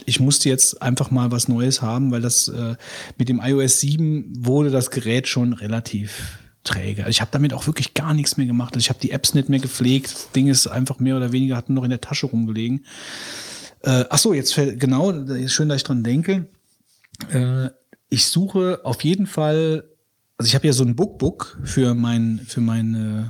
ich 0.06 0.20
musste 0.20 0.50
jetzt 0.50 0.82
einfach 0.82 1.12
mal 1.12 1.32
was 1.32 1.48
Neues 1.48 1.82
haben, 1.82 2.12
weil 2.12 2.22
das 2.22 2.48
äh, 2.48 2.76
mit 3.18 3.30
dem 3.30 3.40
iOS 3.44 3.80
7 3.82 4.34
wurde 4.40 4.72
das 4.72 4.90
Gerät 4.90 5.28
schon 5.28 5.54
relativ 5.54 6.40
träge. 6.68 7.04
Also 7.04 7.10
ich 7.10 7.22
habe 7.22 7.32
damit 7.32 7.54
auch 7.54 7.66
wirklich 7.66 7.94
gar 7.94 8.14
nichts 8.14 8.38
mehr 8.38 8.46
gemacht. 8.46 8.74
Also 8.74 8.84
ich 8.84 8.90
habe 8.90 9.00
die 9.00 9.12
Apps 9.12 9.34
nicht 9.34 9.50
mehr 9.50 9.60
gepflegt. 9.60 10.12
Das 10.14 10.32
Ding 10.32 10.48
ist 10.48 10.68
einfach 10.68 11.00
mehr 11.00 11.18
oder 11.18 11.32
weniger 11.32 11.56
hat 11.56 11.70
noch 11.70 11.84
in 11.84 11.90
der 11.90 12.02
Tasche 12.02 12.28
rumgelegen. 12.28 12.86
Äh, 13.82 14.06
ach 14.10 14.18
so, 14.18 14.34
jetzt 14.34 14.54
fällt, 14.54 14.80
genau, 14.80 15.12
ist 15.12 15.54
schön, 15.54 15.70
dass 15.70 15.78
ich 15.78 15.84
dran 15.84 16.04
denke. 16.04 16.48
Äh, 17.30 17.70
ich 18.10 18.28
suche 18.28 18.82
auf 18.84 19.04
jeden 19.04 19.28
Fall, 19.28 19.86
also 20.38 20.48
ich 20.48 20.56
habe 20.56 20.68
ja 20.68 20.74
so 20.74 20.84
ein 20.84 20.96
Bookbook 20.96 21.60
für 21.64 21.94
mein, 21.94 22.42
für 22.46 22.62
mein 22.62 22.96
äh, 22.96 23.30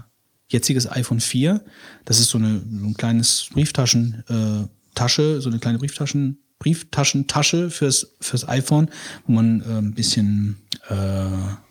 jetziges 0.49 0.89
iPhone 0.89 1.19
4. 1.19 1.63
Das 2.05 2.19
ist 2.19 2.29
so, 2.29 2.37
eine, 2.37 2.59
so 2.59 2.85
ein 2.85 2.93
kleines 2.95 3.49
Brieftaschen, 3.51 4.23
äh, 4.29 4.67
Tasche, 4.95 5.41
so 5.41 5.49
eine 5.49 5.59
kleine 5.59 5.77
Brieftaschen, 5.77 6.39
Brieftaschentasche 6.59 7.69
fürs, 7.69 8.15
fürs 8.19 8.47
iPhone, 8.47 8.89
wo 9.25 9.33
man 9.33 9.61
äh, 9.61 9.77
ein 9.77 9.93
bisschen 9.93 10.57
äh, 10.89 10.95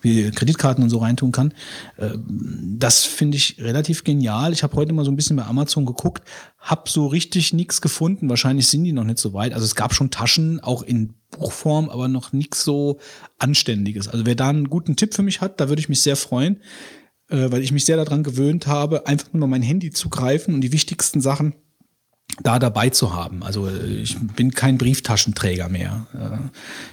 wie 0.00 0.30
Kreditkarten 0.30 0.84
und 0.84 0.90
so 0.90 0.98
reintun 0.98 1.32
kann. 1.32 1.52
Äh, 1.96 2.10
das 2.78 3.04
finde 3.04 3.36
ich 3.36 3.56
relativ 3.58 4.04
genial. 4.04 4.52
Ich 4.52 4.62
habe 4.62 4.76
heute 4.76 4.92
mal 4.92 5.04
so 5.04 5.10
ein 5.10 5.16
bisschen 5.16 5.36
bei 5.36 5.44
Amazon 5.44 5.86
geguckt, 5.86 6.22
habe 6.58 6.88
so 6.88 7.06
richtig 7.06 7.52
nichts 7.52 7.80
gefunden. 7.80 8.28
Wahrscheinlich 8.28 8.68
sind 8.68 8.84
die 8.84 8.92
noch 8.92 9.04
nicht 9.04 9.18
so 9.18 9.32
weit. 9.32 9.54
Also 9.54 9.64
es 9.64 9.74
gab 9.74 9.92
schon 9.92 10.10
Taschen, 10.10 10.60
auch 10.60 10.82
in 10.82 11.14
Buchform, 11.30 11.88
aber 11.88 12.08
noch 12.08 12.32
nichts 12.32 12.62
so 12.62 12.98
Anständiges. 13.38 14.08
Also 14.08 14.24
wer 14.26 14.34
da 14.34 14.48
einen 14.48 14.70
guten 14.70 14.96
Tipp 14.96 15.14
für 15.14 15.22
mich 15.22 15.40
hat, 15.40 15.60
da 15.60 15.68
würde 15.68 15.80
ich 15.80 15.88
mich 15.88 16.00
sehr 16.00 16.16
freuen, 16.16 16.62
äh, 17.28 17.50
weil 17.50 17.62
ich 17.62 17.72
mich 17.72 17.84
sehr 17.84 17.96
daran 17.96 18.22
gewöhnt 18.22 18.66
habe, 18.66 19.06
einfach 19.06 19.32
nur 19.32 19.48
mein 19.48 19.62
Handy 19.62 19.90
zu 19.90 20.08
greifen 20.08 20.54
und 20.54 20.60
die 20.60 20.72
wichtigsten 20.72 21.20
Sachen 21.20 21.54
da 22.42 22.58
dabei 22.58 22.90
zu 22.90 23.14
haben. 23.14 23.42
Also 23.42 23.66
äh, 23.68 23.86
ich 23.86 24.16
bin 24.18 24.50
kein 24.52 24.78
Brieftaschenträger 24.78 25.68
mehr. 25.68 26.06
Äh, 26.14 26.38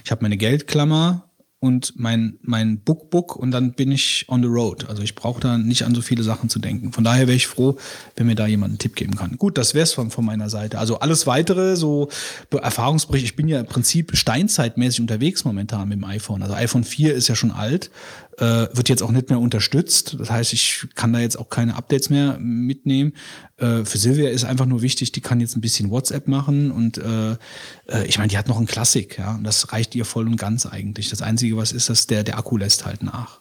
Ich 0.04 0.10
habe 0.10 0.22
meine 0.22 0.36
Geldklammer 0.36 1.28
und 1.60 1.94
mein, 1.96 2.38
mein 2.42 2.80
Bookbook 2.80 3.36
und 3.36 3.50
dann 3.50 3.72
bin 3.72 3.90
ich 3.90 4.26
on 4.28 4.42
the 4.42 4.48
road. 4.48 4.86
Also 4.90 5.02
ich 5.02 5.14
brauche 5.14 5.40
da 5.40 5.56
nicht 5.56 5.84
an 5.84 5.94
so 5.94 6.02
viele 6.02 6.22
Sachen 6.22 6.50
zu 6.50 6.58
denken. 6.58 6.92
Von 6.92 7.04
daher 7.04 7.26
wäre 7.26 7.36
ich 7.36 7.46
froh, 7.46 7.76
wenn 8.16 8.26
mir 8.26 8.34
da 8.34 8.46
jemand 8.46 8.72
einen 8.72 8.78
Tipp 8.78 8.94
geben 8.96 9.16
kann. 9.16 9.38
Gut, 9.38 9.56
das 9.56 9.72
wäre 9.72 9.84
es 9.84 9.94
von, 9.94 10.10
von 10.10 10.26
meiner 10.26 10.50
Seite. 10.50 10.78
Also 10.78 10.98
alles 10.98 11.26
weitere, 11.26 11.76
so 11.76 12.10
Be- 12.50 12.60
Erfahrungsbericht, 12.60 13.24
ich 13.24 13.36
bin 13.36 13.48
ja 13.48 13.60
im 13.60 13.66
Prinzip 13.66 14.14
steinzeitmäßig 14.14 15.00
unterwegs 15.00 15.44
momentan 15.46 15.88
mit 15.88 15.96
dem 15.96 16.04
iPhone. 16.04 16.42
Also 16.42 16.54
iPhone 16.54 16.84
4 16.84 17.14
ist 17.14 17.28
ja 17.28 17.34
schon 17.34 17.50
alt, 17.50 17.90
äh, 18.38 18.68
wird 18.72 18.88
jetzt 18.88 19.02
auch 19.02 19.10
nicht 19.10 19.30
mehr 19.30 19.38
unterstützt. 19.38 20.16
Das 20.18 20.30
heißt, 20.30 20.52
ich 20.52 20.86
kann 20.94 21.12
da 21.12 21.20
jetzt 21.20 21.38
auch 21.38 21.48
keine 21.48 21.76
Updates 21.76 22.10
mehr 22.10 22.38
mitnehmen. 22.38 23.12
Äh, 23.56 23.84
für 23.84 23.98
Silvia 23.98 24.30
ist 24.30 24.44
einfach 24.44 24.66
nur 24.66 24.82
wichtig, 24.82 25.12
die 25.12 25.20
kann 25.20 25.40
jetzt 25.40 25.56
ein 25.56 25.60
bisschen 25.60 25.90
WhatsApp 25.90 26.28
machen 26.28 26.70
und 26.70 26.98
äh, 26.98 27.32
äh, 27.32 28.06
ich 28.06 28.18
meine, 28.18 28.28
die 28.28 28.38
hat 28.38 28.48
noch 28.48 28.56
einen 28.56 28.66
Klassik, 28.66 29.18
ja, 29.18 29.34
und 29.34 29.44
das 29.44 29.72
reicht 29.72 29.94
ihr 29.94 30.04
voll 30.04 30.26
und 30.26 30.36
ganz 30.36 30.66
eigentlich. 30.66 31.10
Das 31.10 31.22
Einzige, 31.22 31.56
was 31.56 31.72
ist, 31.72 31.88
dass 31.88 32.06
der, 32.06 32.24
der 32.24 32.38
Akku 32.38 32.56
lässt 32.56 32.86
halt 32.86 33.02
nach. 33.02 33.40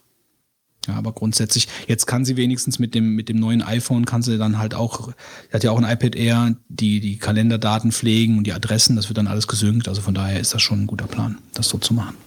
Ja, 0.87 0.95
aber 0.95 1.13
grundsätzlich, 1.13 1.69
jetzt 1.87 2.07
kann 2.07 2.25
sie 2.25 2.35
wenigstens 2.35 2.77
mit 2.77 2.93
dem, 2.93 3.15
mit 3.15 3.29
dem 3.29 3.37
neuen 3.37 3.61
iPhone, 3.61 4.05
kann 4.05 4.21
sie 4.21 4.37
dann 4.37 4.57
halt 4.57 4.75
auch, 4.75 5.13
sie 5.47 5.53
hat 5.53 5.63
ja 5.63 5.71
auch 5.71 5.81
ein 5.81 5.89
iPad 5.89 6.15
Air, 6.15 6.55
die, 6.67 6.99
die 6.99 7.17
Kalenderdaten 7.17 7.93
pflegen 7.93 8.37
und 8.37 8.45
die 8.45 8.53
Adressen, 8.53 8.97
das 8.97 9.07
wird 9.07 9.17
dann 9.17 9.27
alles 9.27 9.47
gesynkt. 9.47 9.87
Also 9.87 10.01
von 10.01 10.13
daher 10.13 10.39
ist 10.41 10.53
das 10.53 10.61
schon 10.61 10.81
ein 10.81 10.87
guter 10.87 11.07
Plan, 11.07 11.37
das 11.53 11.69
so 11.69 11.77
zu 11.77 11.93
machen. 11.93 12.17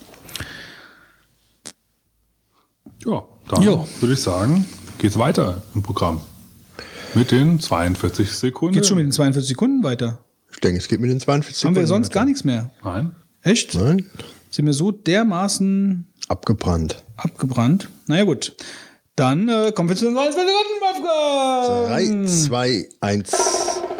Ja, 3.06 3.22
dann 3.48 3.62
Jo. 3.62 3.86
würde 4.00 4.14
ich 4.14 4.20
sagen, 4.20 4.64
geht's 4.98 5.18
weiter 5.18 5.62
im 5.74 5.82
Programm. 5.82 6.20
Mit 7.14 7.30
den 7.30 7.60
42 7.60 8.30
Sekunden. 8.30 8.74
Geht 8.74 8.86
schon 8.86 8.96
mit 8.98 9.06
den 9.06 9.12
42 9.12 9.48
Sekunden 9.48 9.82
weiter. 9.82 10.18
Ich 10.52 10.60
denke, 10.60 10.78
es 10.78 10.88
geht 10.88 11.00
mit 11.00 11.10
den 11.10 11.20
42 11.20 11.64
Haben 11.64 11.74
wir 11.74 11.82
Sekunden 11.82 11.88
sonst 12.04 12.08
weiter. 12.08 12.14
gar 12.20 12.24
nichts 12.26 12.44
mehr. 12.44 12.70
Nein. 12.84 13.12
Echt? 13.42 13.74
Nein? 13.74 14.06
Sind 14.50 14.66
wir 14.66 14.72
so 14.72 14.90
dermaßen 14.90 16.06
Abgebrannt. 16.28 17.04
abgebrannt? 17.16 17.88
Naja, 18.06 18.24
gut. 18.24 18.54
Dann 19.16 19.48
äh, 19.48 19.72
kommen 19.72 19.88
wir 19.88 19.96
zu 19.96 20.04
den 20.04 20.14
Wolfgang. 20.14 20.46
3, 21.88 22.26
2, 22.26 22.88
1. 23.00 23.30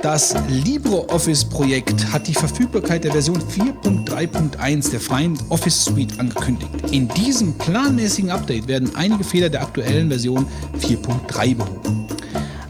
Das 0.03 0.35
LibreOffice-Projekt 0.47 2.13
hat 2.13 2.29
die 2.29 2.35
Verfügbarkeit 2.35 3.05
der 3.05 3.13
Version 3.13 3.41
4.3.1 3.41 4.91
der 4.91 5.01
freien 5.01 5.39
Office 5.49 5.87
Suite 5.87 6.21
angekündigt. 6.21 6.69
In 6.91 7.09
diesem 7.09 7.57
planmäßigen 7.57 8.31
Update 8.31 8.69
werden 8.69 8.95
einige 8.95 9.25
Fehler 9.25 9.49
der 9.49 9.63
aktuellen 9.63 10.09
Version 10.09 10.47
4.3 10.81 11.57
behoben. 11.57 12.09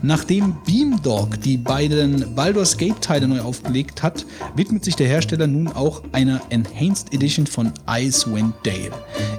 Nachdem 0.06 0.54
Beamdog 0.64 1.40
die 1.40 1.56
beiden 1.56 2.32
Baldur's 2.36 2.76
Gate-Teile 2.76 3.26
neu 3.26 3.40
aufgelegt 3.40 4.04
hat, 4.04 4.24
widmet 4.54 4.84
sich 4.84 4.94
der 4.94 5.08
Hersteller 5.08 5.48
nun 5.48 5.66
auch 5.66 6.00
einer 6.12 6.40
Enhanced 6.50 7.12
Edition 7.12 7.44
von 7.44 7.72
Icewind 7.90 8.54
Dale. 8.62 8.92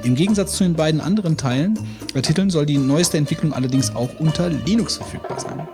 Im 0.04 0.16
Gegensatz 0.16 0.58
zu 0.58 0.66
den 0.66 0.74
beiden 0.74 1.00
anderen 1.00 1.38
Teilen, 1.38 1.80
äh, 2.16 2.22
Titeln 2.22 2.50
soll 2.50 2.66
die 2.66 2.78
neueste 2.78 3.18
Entwicklung 3.18 3.54
allerdings 3.54 3.96
auch 3.96 4.10
unter 4.20 4.50
Linux 4.50 4.98
verfügbar 4.98 5.40
sein. 5.40 5.66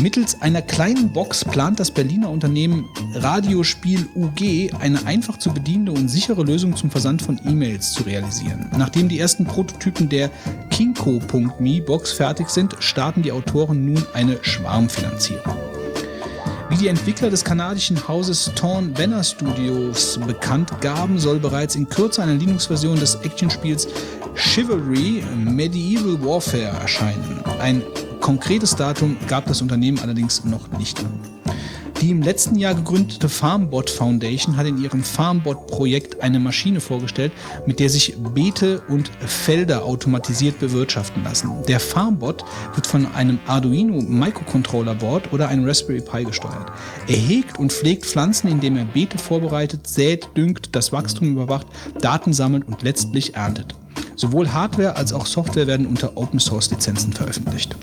Mittels 0.00 0.40
einer 0.40 0.62
kleinen 0.62 1.10
Box 1.10 1.44
plant 1.44 1.80
das 1.80 1.90
Berliner 1.90 2.30
Unternehmen 2.30 2.88
Radiospiel 3.14 4.06
UG 4.14 4.72
eine 4.78 5.04
einfach 5.06 5.38
zu 5.38 5.52
bedienende 5.52 5.90
und 5.90 6.08
sichere 6.08 6.44
Lösung 6.44 6.76
zum 6.76 6.88
Versand 6.88 7.20
von 7.20 7.40
E-Mails 7.44 7.94
zu 7.94 8.04
realisieren. 8.04 8.70
Nachdem 8.78 9.08
die 9.08 9.18
ersten 9.18 9.44
Prototypen 9.44 10.08
der 10.08 10.30
Kinko.me 10.70 11.82
Box 11.82 12.12
fertig 12.12 12.48
sind, 12.48 12.76
starten 12.78 13.22
die 13.22 13.32
Autoren 13.32 13.86
nun 13.86 14.04
eine 14.14 14.38
Schwarmfinanzierung. 14.42 15.56
Wie 16.70 16.76
die 16.76 16.88
Entwickler 16.88 17.30
des 17.30 17.42
kanadischen 17.42 18.06
Hauses 18.06 18.52
Torn 18.54 18.92
Banner 18.92 19.24
Studios 19.24 20.20
bekannt 20.24 20.80
gaben, 20.80 21.18
soll 21.18 21.40
bereits 21.40 21.74
in 21.74 21.88
Kürze 21.88 22.22
eine 22.22 22.34
Linux-Version 22.36 23.00
des 23.00 23.16
Actionspiels 23.16 23.88
Chivalry 24.36 25.24
Medieval 25.36 26.22
Warfare 26.24 26.78
erscheinen. 26.80 27.42
Ein 27.58 27.82
konkretes 28.20 28.76
Datum 28.76 29.16
gab 29.28 29.46
das 29.46 29.62
Unternehmen 29.62 29.98
allerdings 29.98 30.44
noch 30.44 30.68
nicht 30.78 30.98
an. 31.00 31.20
Die 32.00 32.10
im 32.10 32.22
letzten 32.22 32.54
Jahr 32.54 32.74
gegründete 32.74 33.28
Farmbot 33.28 33.90
Foundation 33.90 34.56
hat 34.56 34.66
in 34.68 34.80
ihrem 34.80 35.02
Farmbot-Projekt 35.02 36.22
eine 36.22 36.38
Maschine 36.38 36.80
vorgestellt, 36.80 37.32
mit 37.66 37.80
der 37.80 37.90
sich 37.90 38.14
Beete 38.16 38.82
und 38.88 39.10
Felder 39.26 39.84
automatisiert 39.84 40.60
bewirtschaften 40.60 41.24
lassen. 41.24 41.50
Der 41.66 41.80
Farmbot 41.80 42.44
wird 42.74 42.86
von 42.86 43.12
einem 43.14 43.40
Arduino 43.48 44.00
Microcontroller 44.00 44.94
Board 44.94 45.32
oder 45.32 45.48
einem 45.48 45.64
Raspberry 45.64 46.00
Pi 46.00 46.22
gesteuert. 46.22 46.70
Er 47.08 47.16
hegt 47.16 47.58
und 47.58 47.72
pflegt 47.72 48.06
Pflanzen, 48.06 48.48
indem 48.48 48.76
er 48.76 48.84
Beete 48.84 49.18
vorbereitet, 49.18 49.88
sät, 49.88 50.28
düngt, 50.36 50.76
das 50.76 50.92
Wachstum 50.92 51.32
überwacht, 51.32 51.66
Daten 52.00 52.32
sammelt 52.32 52.68
und 52.68 52.82
letztlich 52.82 53.34
erntet. 53.34 53.74
Sowohl 54.18 54.52
Hardware 54.52 54.96
als 54.96 55.12
auch 55.12 55.26
Software 55.26 55.68
werden 55.68 55.86
unter 55.86 56.16
Open 56.16 56.40
Source 56.40 56.72
Lizenzen 56.72 57.12
veröffentlicht. 57.12 57.76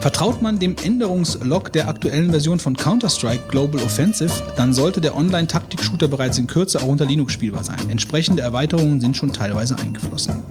Vertraut 0.00 0.42
man 0.42 0.58
dem 0.58 0.76
Änderungslog 0.76 1.72
der 1.72 1.88
aktuellen 1.88 2.30
Version 2.30 2.58
von 2.58 2.76
Counter-Strike 2.76 3.48
Global 3.48 3.82
Offensive, 3.82 4.32
dann 4.56 4.74
sollte 4.74 5.00
der 5.00 5.16
Online-Taktik-Shooter 5.16 6.08
bereits 6.08 6.36
in 6.36 6.46
Kürze 6.46 6.82
auch 6.82 6.86
unter 6.86 7.06
Linux 7.06 7.32
spielbar 7.32 7.64
sein. 7.64 7.78
Entsprechende 7.88 8.42
Erweiterungen 8.42 9.00
sind 9.00 9.16
schon 9.16 9.32
teilweise 9.32 9.76
eingeflossen. 9.78 10.42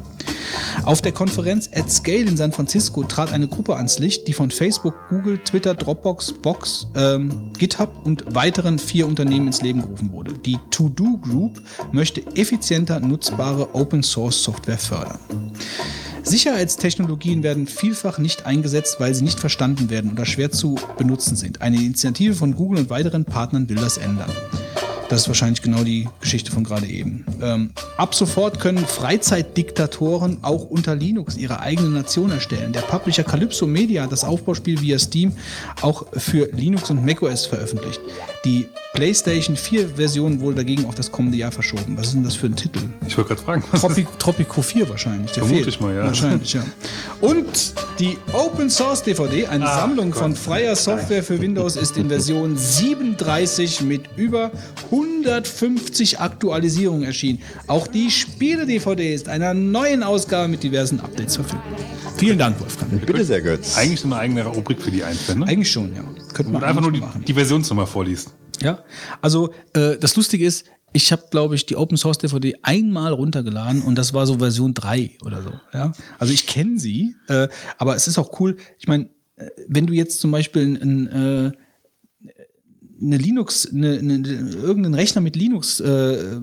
Auf 0.84 1.02
der 1.02 1.12
Konferenz 1.12 1.70
at 1.74 1.92
Scale 1.92 2.22
in 2.22 2.38
San 2.38 2.52
Francisco 2.52 3.04
trat 3.04 3.32
eine 3.32 3.48
Gruppe 3.48 3.76
ans 3.76 4.00
Licht, 4.00 4.28
die 4.28 4.34
von 4.34 4.52
Facebook, 4.52 4.96
Google, 5.10 5.40
Twitter, 5.40 5.76
Dropbox, 5.76 6.34
Box, 6.34 6.88
ähm, 6.96 7.52
GitHub 7.58 8.06
und 8.06 8.24
weiteren 8.34 8.80
vier 8.80 9.08
Unternehmen 9.08 9.48
ins 9.48 9.62
Leben 9.62 9.82
gerufen 9.82 10.12
wurde. 10.12 10.34
Die 10.34 10.58
To-Do 10.72 11.18
Group 11.18 11.62
möchte 11.92 12.26
effizienter 12.36 13.00
nutzbare 13.00 13.76
Open-Source-Software 13.76 14.78
fördern. 14.78 15.20
Sicherheitstechnologien 16.24 17.44
werden 17.44 17.66
vielfach 17.66 18.18
nicht 18.20 18.46
eingesetzt, 18.46 18.98
weil 19.00 19.16
sie 19.16 19.24
nicht 19.24 19.40
verstanden 19.40 19.90
werden 19.90 20.12
oder 20.12 20.26
schwer 20.26 20.52
zu 20.52 20.76
benutzen 20.98 21.36
sind. 21.36 21.62
Eine 21.62 21.78
Initiative 21.78 22.36
von 22.36 22.56
Google 22.56 22.80
und 22.80 22.90
weiteren 22.90 23.26
Partnern 23.26 23.70
will 23.70 23.78
das 23.78 23.98
ändern. 23.98 24.32
Das 25.10 25.22
ist 25.22 25.28
wahrscheinlich 25.28 25.62
genau 25.64 25.84
die 25.84 26.08
Geschichte 26.22 26.52
von 26.52 26.64
gerade 26.64 26.86
eben. 26.86 27.26
Ähm, 27.42 27.72
ab 27.98 28.14
sofort 28.14 28.60
können 28.60 28.86
Freizeitdiktatoren 28.86 30.38
auch 30.44 30.66
unter 30.70 30.96
Linux 30.96 31.36
ihre 31.36 31.60
eigene 31.62 31.90
Nation 31.90 32.32
erstellen. 32.32 32.74
Der 32.74 32.82
Publisher 32.82 33.24
Calypso 33.24 33.66
Media 33.66 34.04
hat 34.04 34.12
das 34.12 34.24
Aufbauspiel 34.24 34.80
via 34.82 35.00
Steam 35.00 35.34
auch 35.82 36.06
für 36.14 36.50
Linux 36.52 36.90
und 36.92 37.04
macOS 37.06 37.46
veröffentlicht. 37.48 38.00
Die 38.46 38.68
PlayStation 38.94 39.56
4 39.56 39.90
Version 39.96 40.40
wohl 40.42 40.54
dagegen 40.56 40.86
auf 40.86 40.96
das 40.96 41.12
kommende 41.12 41.38
Jahr 41.38 41.52
verschoben. 41.52 41.96
Was 41.98 42.08
ist 42.08 42.14
denn 42.16 42.24
das 42.24 42.36
für 42.36 42.48
ein 42.48 42.56
Titel? 42.56 42.80
Ich 43.08 43.18
wollte 43.18 43.30
gerade 43.30 43.42
fragen. 43.42 43.64
Was 43.72 43.82
Tropi 43.82 44.08
Tropico 44.18 44.62
4 44.62 44.90
wahrscheinlich. 44.90 45.32
Der 45.32 45.44
Vermute 45.44 45.64
fehlt. 45.64 45.76
ich 45.76 45.80
mal, 45.82 45.96
ja. 45.96 46.06
Wahrscheinlich, 46.06 46.54
ja. 46.54 46.64
Und 47.22 47.74
die 48.00 48.18
Open 48.34 48.70
Source 48.70 49.04
DVD, 49.04 49.48
eine 49.48 49.66
Ah, 49.68 49.80
Sammlung 49.80 50.12
Gott. 50.12 50.20
von 50.22 50.36
freier 50.36 50.76
Software 50.76 51.24
für 51.24 51.40
Windows, 51.40 51.76
ist 51.76 51.98
in 51.98 52.10
Version 52.10 52.58
37 52.58 53.82
mit 53.82 54.04
über 54.16 54.52
150 55.00 56.20
Aktualisierungen 56.20 57.04
erschienen. 57.04 57.40
Auch 57.68 57.88
die 57.88 58.12
Spiele-DVD 58.12 59.14
ist 59.14 59.30
einer 59.30 59.54
neuen 59.54 60.04
Ausgabe 60.04 60.48
mit 60.48 60.64
diversen 60.64 61.00
Updates 61.00 61.36
verfügbar. 61.36 61.78
Vielen 62.18 62.38
Dank, 62.38 62.60
Wolfgang. 62.60 63.06
Bitte 63.06 63.24
sehr, 63.24 63.42
Götz. 63.42 63.78
Eigentlich 63.78 64.04
eine 64.04 64.18
eigene 64.18 64.46
Rubrik 64.46 64.82
für 64.82 64.92
die 64.92 65.04
Einzelnen. 65.04 65.40
Ne? 65.40 65.48
Eigentlich 65.48 65.72
schon, 65.72 65.96
ja. 65.96 66.04
Könnte 66.34 66.52
man 66.52 66.62
Und 66.62 66.68
einfach 66.68 66.82
nur 66.82 66.92
die, 66.92 67.00
machen. 67.00 67.24
die 67.26 67.34
Versionsnummer 67.34 67.88
vorliest. 67.88 68.34
Ja, 68.62 68.84
also 69.22 69.54
äh, 69.74 69.98
das 69.98 70.16
Lustige 70.18 70.46
ist, 70.46 70.66
ich 70.92 71.12
habe, 71.12 71.24
glaube 71.32 71.56
ich, 71.56 71.66
die 71.66 71.76
Open 71.76 71.98
Source 71.98 72.18
DVD 72.18 72.56
einmal 72.64 73.14
runtergeladen 73.14 73.82
und 73.84 73.96
das 73.96 74.14
war 74.14 74.26
so 74.26 74.40
Version 74.40 74.74
3 74.74 75.12
oder 75.24 75.44
so. 75.44 75.52
Ja? 75.74 75.94
Also 76.18 76.34
ich 76.34 76.48
kenne 76.48 76.80
sie, 76.80 77.16
äh, 77.28 77.48
aber 77.78 77.96
es 77.96 78.08
ist 78.08 78.18
auch 78.18 78.40
cool. 78.40 78.58
Ich 78.80 78.88
meine, 78.88 79.10
äh, 79.36 79.50
wenn 79.68 79.86
du 79.86 79.94
jetzt 79.94 80.20
zum 80.20 80.32
Beispiel 80.32 80.64
ein, 80.64 80.82
ein, 80.82 81.08
äh, 81.08 81.52
eine 83.02 83.18
Linux, 83.18 83.68
eine, 83.72 83.98
eine, 83.98 84.28
irgendeinen 84.28 84.94
Rechner 84.94 85.22
mit 85.22 85.36
Linux 85.36 85.80
äh, 85.80 86.40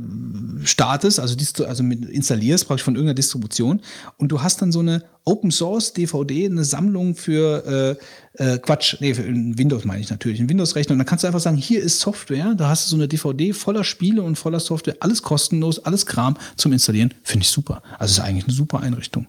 startest, 0.65 1.21
also, 1.21 1.37
also 1.65 1.83
mit 1.83 2.05
installierst 2.07 2.67
praktisch 2.67 2.85
von 2.85 2.95
irgendeiner 2.95 3.15
Distribution 3.15 3.81
und 4.17 4.33
du 4.33 4.43
hast 4.43 4.63
dann 4.63 4.73
so 4.73 4.81
eine 4.81 5.03
Open 5.25 5.51
Source 5.51 5.93
DVD, 5.93 6.47
eine 6.47 6.65
Sammlung 6.65 7.15
für 7.15 7.99
äh, 8.39 8.55
äh, 8.55 8.59
Quatsch, 8.59 8.97
nee, 9.01 9.13
für 9.13 9.23
in 9.23 9.59
Windows 9.59 9.85
meine 9.85 10.01
ich 10.01 10.11
natürlich, 10.11 10.41
ein 10.41 10.49
Windows-Rechner 10.49 10.93
und 10.93 10.99
dann 10.99 11.07
kannst 11.07 11.25
du 11.25 11.27
einfach 11.27 11.41
sagen, 11.41 11.57
hier 11.57 11.83
ist 11.83 12.01
Software, 12.01 12.55
da 12.55 12.69
hast 12.69 12.87
du 12.87 12.91
so 12.91 12.97
eine 12.97 13.09
DVD 13.09 13.53
voller 13.53 13.85
Spiele 13.85 14.23
und 14.23 14.37
voller 14.37 14.61
Software, 14.61 14.97
alles 15.01 15.23
kostenlos, 15.23 15.81
alles 15.81 16.07
Kram 16.07 16.37
zum 16.57 16.73
Installieren, 16.73 17.13
finde 17.23 17.45
ich 17.45 17.51
super. 17.51 17.83
Also 17.99 18.21
ist 18.21 18.27
eigentlich 18.27 18.45
eine 18.45 18.55
super 18.55 18.81
Einrichtung. 18.81 19.27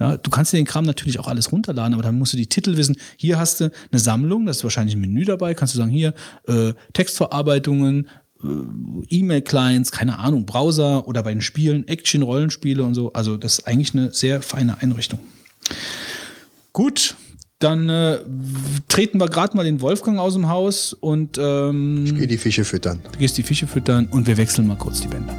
Ja, 0.00 0.16
du 0.16 0.30
kannst 0.30 0.52
dir 0.52 0.56
den 0.56 0.64
Kram 0.66 0.86
natürlich 0.86 1.20
auch 1.20 1.28
alles 1.28 1.52
runterladen, 1.52 1.92
aber 1.92 2.02
dann 2.02 2.18
musst 2.18 2.32
du 2.32 2.38
die 2.38 2.46
Titel 2.46 2.76
wissen. 2.78 2.96
Hier 3.18 3.38
hast 3.38 3.60
du 3.60 3.70
eine 3.92 4.00
Sammlung, 4.00 4.46
da 4.46 4.50
ist 4.50 4.64
wahrscheinlich 4.64 4.96
ein 4.96 5.00
Menü 5.00 5.26
dabei, 5.26 5.52
kannst 5.52 5.74
du 5.74 5.78
sagen, 5.78 5.90
hier 5.90 6.14
äh, 6.48 6.72
Textverarbeitungen, 6.94 8.08
äh, 8.42 8.46
E-Mail-Clients, 9.10 9.92
keine 9.92 10.18
Ahnung, 10.18 10.46
Browser 10.46 11.06
oder 11.06 11.22
bei 11.22 11.32
den 11.32 11.42
Spielen, 11.42 11.86
Action-Rollenspiele 11.86 12.82
und 12.82 12.94
so. 12.94 13.12
Also 13.12 13.36
das 13.36 13.58
ist 13.58 13.66
eigentlich 13.66 13.94
eine 13.94 14.10
sehr 14.12 14.40
feine 14.40 14.80
Einrichtung. 14.80 15.20
Gut, 16.72 17.16
dann 17.58 17.90
äh, 17.90 18.20
treten 18.88 19.20
wir 19.20 19.28
gerade 19.28 19.54
mal 19.54 19.64
den 19.64 19.82
Wolfgang 19.82 20.18
aus 20.18 20.32
dem 20.32 20.48
Haus 20.48 20.94
und 20.94 21.36
ähm, 21.38 22.14
Geh 22.18 22.26
die 22.26 22.38
Fische 22.38 22.64
füttern. 22.64 23.00
du 23.12 23.18
gehst 23.18 23.36
die 23.36 23.42
Fische 23.42 23.66
füttern 23.66 24.06
und 24.06 24.26
wir 24.26 24.38
wechseln 24.38 24.66
mal 24.66 24.78
kurz 24.78 25.02
die 25.02 25.08
Bänder. 25.08 25.34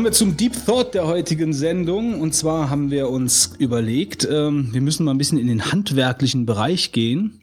Kommen 0.00 0.12
wir 0.12 0.16
zum 0.16 0.34
Deep 0.34 0.54
Thought 0.64 0.94
der 0.94 1.06
heutigen 1.06 1.52
Sendung. 1.52 2.22
Und 2.22 2.34
zwar 2.34 2.70
haben 2.70 2.90
wir 2.90 3.10
uns 3.10 3.52
überlegt, 3.58 4.26
ähm, 4.32 4.70
wir 4.72 4.80
müssen 4.80 5.04
mal 5.04 5.10
ein 5.10 5.18
bisschen 5.18 5.36
in 5.36 5.46
den 5.46 5.70
handwerklichen 5.70 6.46
Bereich 6.46 6.92
gehen. 6.92 7.42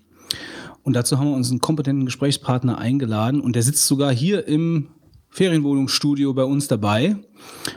Und 0.82 0.93
dazu 0.95 1.20
haben 1.20 1.28
wir 1.30 1.36
uns 1.36 1.51
einen 1.51 1.62
kompetenten 1.62 2.05
Gesprächspartner 2.08 2.80
eingeladen. 2.80 3.41
Und 3.41 3.55
der 3.55 3.62
sitzt 3.62 3.86
sogar 3.86 4.12
hier 4.12 4.47
im 4.47 4.88
Ferienwohnungsstudio 5.30 6.34
bei 6.34 6.45
uns 6.45 6.68
dabei. 6.68 7.18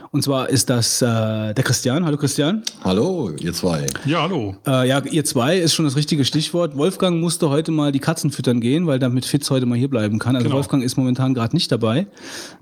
Und 0.09 0.23
zwar 0.23 0.49
ist 0.49 0.71
das 0.71 0.99
äh, 1.03 1.05
der 1.53 1.63
Christian. 1.63 2.03
Hallo 2.03 2.17
Christian. 2.17 2.63
Hallo, 2.83 3.29
ihr 3.39 3.53
zwei. 3.53 3.85
Ja, 4.07 4.23
hallo. 4.23 4.55
Äh, 4.65 4.89
ja, 4.89 4.99
ihr 5.05 5.25
zwei 5.25 5.59
ist 5.59 5.75
schon 5.75 5.85
das 5.85 5.95
richtige 5.95 6.25
Stichwort. 6.25 6.75
Wolfgang 6.75 7.21
musste 7.21 7.51
heute 7.51 7.69
mal 7.69 7.91
die 7.91 7.99
Katzen 7.99 8.31
füttern 8.31 8.59
gehen, 8.59 8.87
weil 8.87 8.97
damit 8.97 9.25
Fitz 9.25 9.51
heute 9.51 9.67
mal 9.67 9.77
hier 9.77 9.91
bleiben 9.91 10.17
kann. 10.17 10.35
Also 10.35 10.45
Genau. 10.45 10.55
Wolfgang 10.55 10.83
ist 10.83 10.97
momentan 10.97 11.35
gerade 11.35 11.55
nicht 11.55 11.71
dabei. 11.71 12.07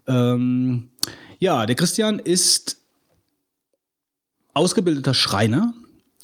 Ähm, 0.05 0.89
Ja, 1.39 1.65
der 1.65 1.75
Christian 1.75 2.19
ist 2.19 2.77
ausgebildeter 4.53 5.13
Schreiner, 5.13 5.73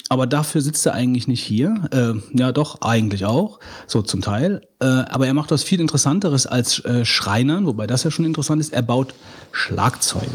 aber 0.09 0.27
dafür 0.27 0.61
sitzt 0.61 0.85
er 0.85 0.93
eigentlich 0.93 1.27
nicht 1.27 1.41
hier. 1.41 1.87
Äh, 1.91 2.37
ja, 2.37 2.51
doch, 2.51 2.81
eigentlich 2.81 3.25
auch, 3.25 3.59
so 3.87 4.01
zum 4.01 4.21
Teil. 4.21 4.61
Äh, 4.79 4.85
aber 4.85 5.25
er 5.25 5.33
macht 5.33 5.51
was 5.51 5.63
viel 5.63 5.79
Interessanteres 5.79 6.45
als 6.45 6.83
äh, 6.83 7.05
Schreinern, 7.05 7.65
wobei 7.65 7.87
das 7.87 8.03
ja 8.03 8.11
schon 8.11 8.25
interessant 8.25 8.59
ist. 8.61 8.73
Er 8.73 8.81
baut 8.81 9.13
Schlagzeuge. 9.53 10.27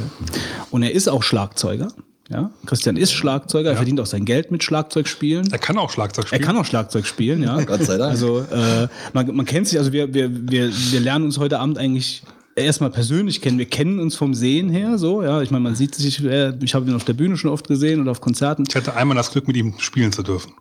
Und 0.70 0.82
er 0.82 0.92
ist 0.92 1.08
auch 1.08 1.22
Schlagzeuger. 1.22 1.88
Ja, 2.30 2.50
Christian 2.64 2.96
ist 2.96 3.12
Schlagzeuger, 3.12 3.70
er 3.70 3.76
verdient 3.76 3.98
auch 4.00 4.06
sein 4.06 4.24
Geld 4.24 4.52
mit 4.52 4.62
Schlagzeugspielen. 4.62 5.50
Er 5.50 5.58
kann 5.58 5.76
auch 5.78 5.90
Schlagzeug 5.90 6.26
Er 6.26 6.28
spielen. 6.28 6.42
kann 6.42 6.56
auch 6.56 6.64
Schlagzeug 6.64 7.04
spielen, 7.04 7.42
ja. 7.42 7.60
Gott 7.64 7.82
sei 7.82 7.98
Dank. 7.98 8.12
Also 8.12 8.38
äh, 8.38 8.86
man, 9.12 9.34
man 9.34 9.44
kennt 9.44 9.66
sich, 9.66 9.78
also 9.78 9.92
wir, 9.92 10.14
wir, 10.14 10.30
wir, 10.48 10.70
wir 10.72 11.00
lernen 11.00 11.24
uns 11.24 11.38
heute 11.38 11.58
Abend 11.58 11.76
eigentlich 11.76 12.22
erstmal 12.60 12.90
persönlich 12.90 13.40
kennen. 13.40 13.58
Wir 13.58 13.68
kennen 13.68 13.98
uns 13.98 14.16
vom 14.16 14.34
Sehen 14.34 14.70
her, 14.70 14.98
so, 14.98 15.22
ja. 15.22 15.42
Ich 15.42 15.50
meine, 15.50 15.62
man 15.62 15.74
sieht 15.74 15.94
sich, 15.94 16.24
äh, 16.24 16.54
ich 16.62 16.74
habe 16.74 16.88
ihn 16.88 16.94
auf 16.94 17.04
der 17.04 17.12
Bühne 17.14 17.36
schon 17.36 17.50
oft 17.50 17.68
gesehen 17.68 18.00
oder 18.00 18.10
auf 18.10 18.20
Konzerten. 18.20 18.64
Ich 18.68 18.76
hatte 18.76 18.94
einmal 18.94 19.16
das 19.16 19.30
Glück, 19.30 19.46
mit 19.48 19.56
ihm 19.56 19.74
spielen 19.78 20.12
zu 20.12 20.22
dürfen. 20.22 20.52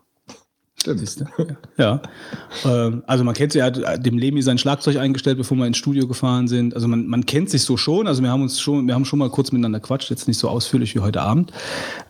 Stimmt. 0.80 1.24
Ja. 1.76 2.00
Ähm, 2.64 3.02
also 3.06 3.22
man 3.22 3.34
kennt 3.34 3.52
sich, 3.52 3.60
er 3.60 3.66
hat 3.66 4.04
dem 4.04 4.16
Lemi 4.16 4.40
sein 4.40 4.56
Schlagzeug 4.56 4.96
eingestellt, 4.96 5.36
bevor 5.36 5.56
wir 5.58 5.66
ins 5.66 5.76
Studio 5.76 6.06
gefahren 6.06 6.48
sind. 6.48 6.74
Also 6.74 6.88
man, 6.88 7.06
man 7.06 7.26
kennt 7.26 7.50
sich 7.50 7.62
so 7.62 7.76
schon. 7.76 8.06
Also 8.06 8.22
wir 8.22 8.30
haben 8.30 8.42
uns 8.42 8.60
schon, 8.60 8.86
wir 8.86 8.94
haben 8.94 9.04
schon 9.04 9.18
mal 9.18 9.28
kurz 9.28 9.52
miteinander 9.52 9.80
quatscht, 9.80 10.08
jetzt 10.10 10.26
nicht 10.26 10.38
so 10.38 10.48
ausführlich 10.48 10.94
wie 10.94 11.00
heute 11.00 11.20
Abend. 11.20 11.52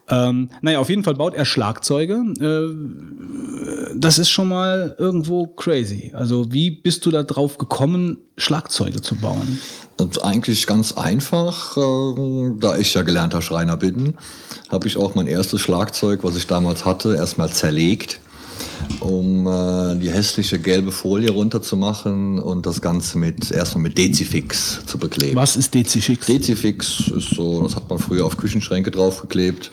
Ähm, 0.09 0.51
naja, 0.61 0.79
auf 0.79 0.89
jeden 0.89 1.03
Fall 1.03 1.15
baut 1.15 1.35
er 1.35 1.45
Schlagzeuge. 1.45 2.15
Äh, 2.41 3.97
das 3.97 4.19
ist 4.19 4.31
schon 4.31 4.49
mal 4.49 4.95
irgendwo 4.99 5.49
crazy. 5.49 6.13
Also 6.15 6.53
wie 6.53 6.71
bist 6.71 7.05
du 7.07 7.11
da 7.11 7.25
drauf 7.25 7.59
gekommen, 7.59 8.19
Schlagzeuge 8.37 9.03
zu 9.03 9.17
bauen? 9.17 9.61
Und 9.99 10.23
eigentlich 10.25 10.67
ganz 10.67 10.93
einfach, 10.93 11.77
äh, 11.77 12.51
da 12.59 12.77
ich 12.79 12.95
ja 12.95 13.03
gelernter 13.03 13.43
Schreiner 13.43 13.77
bin, 13.77 14.15
habe 14.69 14.87
ich 14.87 14.97
auch 14.97 15.15
mein 15.15 15.27
erstes 15.27 15.61
Schlagzeug, 15.61 16.23
was 16.23 16.37
ich 16.37 16.47
damals 16.47 16.85
hatte, 16.85 17.17
erstmal 17.17 17.51
zerlegt, 17.51 18.21
um 19.01 19.47
äh, 19.47 19.97
die 19.97 20.11
hässliche 20.11 20.59
gelbe 20.59 20.93
Folie 20.93 21.31
runterzumachen 21.31 22.39
und 22.39 22.66
das 22.66 22.81
Ganze 22.81 23.19
mit 23.19 23.51
erstmal 23.51 23.82
mit 23.82 23.99
Dezifix 23.99 24.85
zu 24.87 24.99
bekleben. 24.99 25.37
Was 25.37 25.57
ist 25.57 25.74
Dezifix? 25.74 26.27
Dezifix 26.27 27.09
ist 27.09 27.31
so, 27.31 27.62
das 27.62 27.77
hat 27.77 27.89
man 27.89 27.99
früher 27.99 28.27
auf 28.27 28.37
Küchenschränke 28.37 28.91
draufgeklebt. 28.91 29.70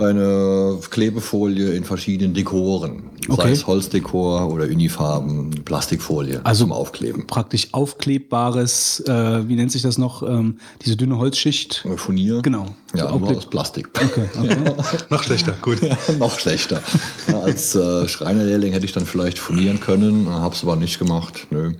Eine 0.00 0.78
Klebefolie 0.90 1.72
in 1.72 1.84
verschiedenen 1.84 2.34
Dekoren. 2.34 3.02
Sei 3.28 3.34
Okay. 3.34 3.52
es 3.52 3.66
Holzdekor 3.66 4.50
oder 4.52 4.64
Unifarben, 4.64 5.50
Plastikfolie 5.64 6.40
Also 6.42 6.64
zum 6.64 6.72
Aufkleben. 6.72 7.26
Praktisch 7.26 7.68
aufklebbares, 7.72 9.00
äh, 9.06 9.46
wie 9.48 9.54
nennt 9.56 9.70
sich 9.70 9.82
das 9.82 9.98
noch, 9.98 10.22
ähm, 10.22 10.56
diese 10.84 10.96
dünne 10.96 11.18
Holzschicht. 11.18 11.86
Furnier. 11.96 12.40
Genau. 12.42 12.66
Ja, 12.94 13.10
So 13.10 13.18
nur 13.18 13.36
aus 13.36 13.46
Plastik. 13.46 13.88
Noch 15.10 15.22
schlechter, 15.22 15.54
gut. 15.62 15.78
Noch 16.18 16.38
schlechter. 16.38 16.82
Ja, 17.28 17.40
als 17.40 17.74
äh, 17.74 18.08
Schreinerlehrling 18.08 18.72
hätte 18.72 18.86
ich 18.86 18.92
dann 18.92 19.06
vielleicht 19.06 19.38
furnieren 19.38 19.78
können, 19.80 20.28
habe 20.28 20.54
es 20.54 20.62
aber 20.62 20.76
nicht 20.76 20.98
gemacht. 20.98 21.46
Nö. 21.50 21.72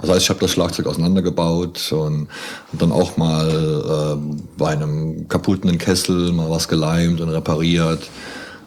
Also 0.00 0.14
heißt, 0.14 0.24
ich 0.24 0.30
habe 0.30 0.40
das 0.40 0.52
Schlagzeug 0.52 0.86
auseinandergebaut 0.86 1.92
und, 1.92 2.28
dann 2.72 2.92
auch 2.92 3.16
mal 3.16 4.16
ähm, 4.16 4.42
bei 4.56 4.68
einem 4.68 5.28
kaputten 5.28 5.76
Kessel 5.78 6.32
mal 6.32 6.48
was 6.50 6.68
geleimt 6.68 7.20
und 7.20 7.28
repariert 7.28 8.08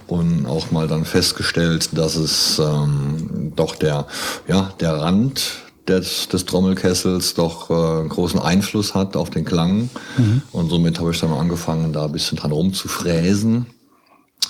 und 0.07 0.45
auch 0.45 0.71
mal 0.71 0.87
dann 0.87 1.05
festgestellt, 1.05 1.89
dass 1.97 2.15
es 2.15 2.59
ähm, 2.59 3.53
doch 3.55 3.75
der, 3.75 4.05
ja, 4.47 4.73
der 4.79 4.93
Rand 4.99 5.63
des, 5.87 6.27
des 6.27 6.45
Trommelkessels 6.45 7.33
doch 7.33 7.69
äh, 7.69 7.73
einen 7.73 8.09
großen 8.09 8.39
Einfluss 8.39 8.93
hat 8.93 9.15
auf 9.15 9.29
den 9.29 9.45
Klang. 9.45 9.89
Und 10.51 10.69
somit 10.69 10.99
habe 10.99 11.11
ich 11.11 11.19
dann 11.19 11.31
angefangen, 11.31 11.93
da 11.93 12.05
ein 12.05 12.11
bisschen 12.11 12.37
dran 12.37 12.51
rumzufräsen. 12.51 13.65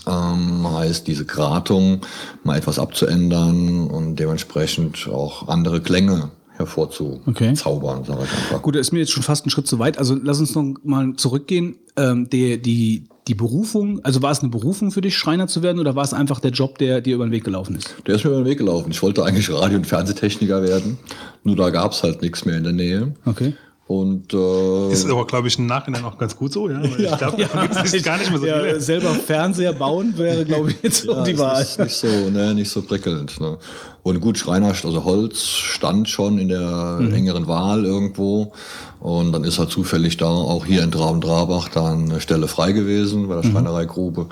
Ähm, 0.06 0.70
heißt, 0.70 1.08
diese 1.08 1.26
Gratung 1.26 2.02
mal 2.44 2.58
etwas 2.58 2.78
abzuändern 2.78 3.88
und 3.88 4.18
dementsprechend 4.18 5.08
auch 5.08 5.48
andere 5.48 5.82
Klänge 5.82 6.32
hervorzuzaubern, 6.58 8.04
sage 8.04 8.24
ich 8.24 8.32
einfach. 8.32 8.62
Gut, 8.62 8.76
da 8.76 8.80
ist 8.80 8.92
mir 8.92 9.00
jetzt 9.00 9.12
schon 9.12 9.24
fast 9.24 9.46
ein 9.46 9.50
Schritt 9.50 9.68
zu 9.68 9.80
weit. 9.80 9.98
Also 9.98 10.18
lass 10.22 10.40
uns 10.40 10.56
noch 10.56 10.74
mal 10.84 11.14
zurückgehen. 11.16 11.76
Ähm, 11.96 12.30
die, 12.30 12.62
die, 12.62 13.08
die 13.28 13.36
Berufung, 13.36 14.04
also 14.04 14.22
war 14.22 14.32
es 14.32 14.40
eine 14.40 14.50
Berufung 14.50 14.92
für 14.92 15.02
dich, 15.02 15.18
Schreiner 15.18 15.48
zu 15.48 15.64
werden, 15.64 15.80
oder 15.80 15.96
war 15.96 16.04
es 16.04 16.14
einfach 16.14 16.40
der 16.40 16.52
Job, 16.52 16.78
der 16.78 17.02
dir 17.02 17.16
über 17.16 17.26
den 17.26 17.32
Weg 17.32 17.44
gelaufen 17.44 17.76
ist? 17.76 17.96
Der 18.06 18.16
ist 18.16 18.24
mir 18.24 18.32
über 18.32 18.42
den 18.42 18.46
Weg 18.46 18.58
gelaufen. 18.58 18.92
Ich 18.92 19.02
wollte 19.02 19.24
eigentlich 19.24 19.52
Radio- 19.52 19.78
und 19.78 19.88
Fernsehtechniker 19.88 20.62
werden, 20.64 20.98
nur 21.44 21.56
da 21.56 21.70
gab 21.70 21.94
es 21.94 22.04
halt 22.04 22.22
nichts 22.22 22.46
mehr 22.46 22.58
in 22.58 22.64
der 22.64 22.74
Nähe. 22.74 23.14
Okay. 23.26 23.54
Und 23.86 24.34
äh, 24.34 24.92
Ist 24.92 25.10
aber, 25.10 25.28
glaube 25.28 25.50
ich, 25.50 25.60
im 25.60 25.66
Nachhinein 25.66 26.06
auch 26.06 26.18
ganz 26.18 26.36
gut 26.36 26.54
so, 26.54 26.70
ja. 26.70 26.82
Weil 26.82 27.02
ich 27.02 27.18
glaube, 27.18 27.48
da 27.54 27.68
gibt 27.68 27.94
es 27.94 28.04
gar 28.04 28.18
nicht 28.18 28.32
mehr 28.32 28.40
so 28.40 28.46
ja, 28.46 28.60
viele. 28.60 28.82
selber 28.82 29.10
Fernseher 29.10 29.74
bauen 29.74 30.18
wäre, 30.18 30.46
glaube 30.46 30.72
ich, 30.72 30.78
jetzt 30.82 31.04
so 31.04 31.12
ja, 31.12 31.24
die 31.24 31.32
es 31.32 31.40
Wahl. 31.40 31.62
ist 31.62 31.80
nicht 31.80 31.96
so, 31.96 32.08
ne, 32.08 32.54
nicht 32.54 32.70
so 32.72 32.82
prickelnd. 32.82 33.40
Ne. 33.42 33.58
Und 34.04 34.20
gut, 34.20 34.38
Schreiner, 34.38 34.68
also 34.68 35.06
Holz 35.06 35.40
stand 35.44 36.10
schon 36.10 36.38
in 36.38 36.50
der 36.50 36.98
Mhm. 37.00 37.14
engeren 37.14 37.48
Wahl 37.48 37.86
irgendwo. 37.86 38.52
Und 39.00 39.32
dann 39.32 39.46
ist 39.46 39.60
halt 39.60 39.70
zufällig 39.72 40.18
da 40.18 40.26
auch 40.28 40.66
hier 40.66 40.84
in 40.84 40.92
Traben-Drabach 40.92 41.70
da 41.70 41.94
eine 41.94 42.20
Stelle 42.20 42.50
frei 42.50 42.74
gewesen 42.74 43.30
bei 43.30 43.36
der 43.36 43.46
Mhm. 43.46 43.52
Schreinereigrube. 43.54 44.28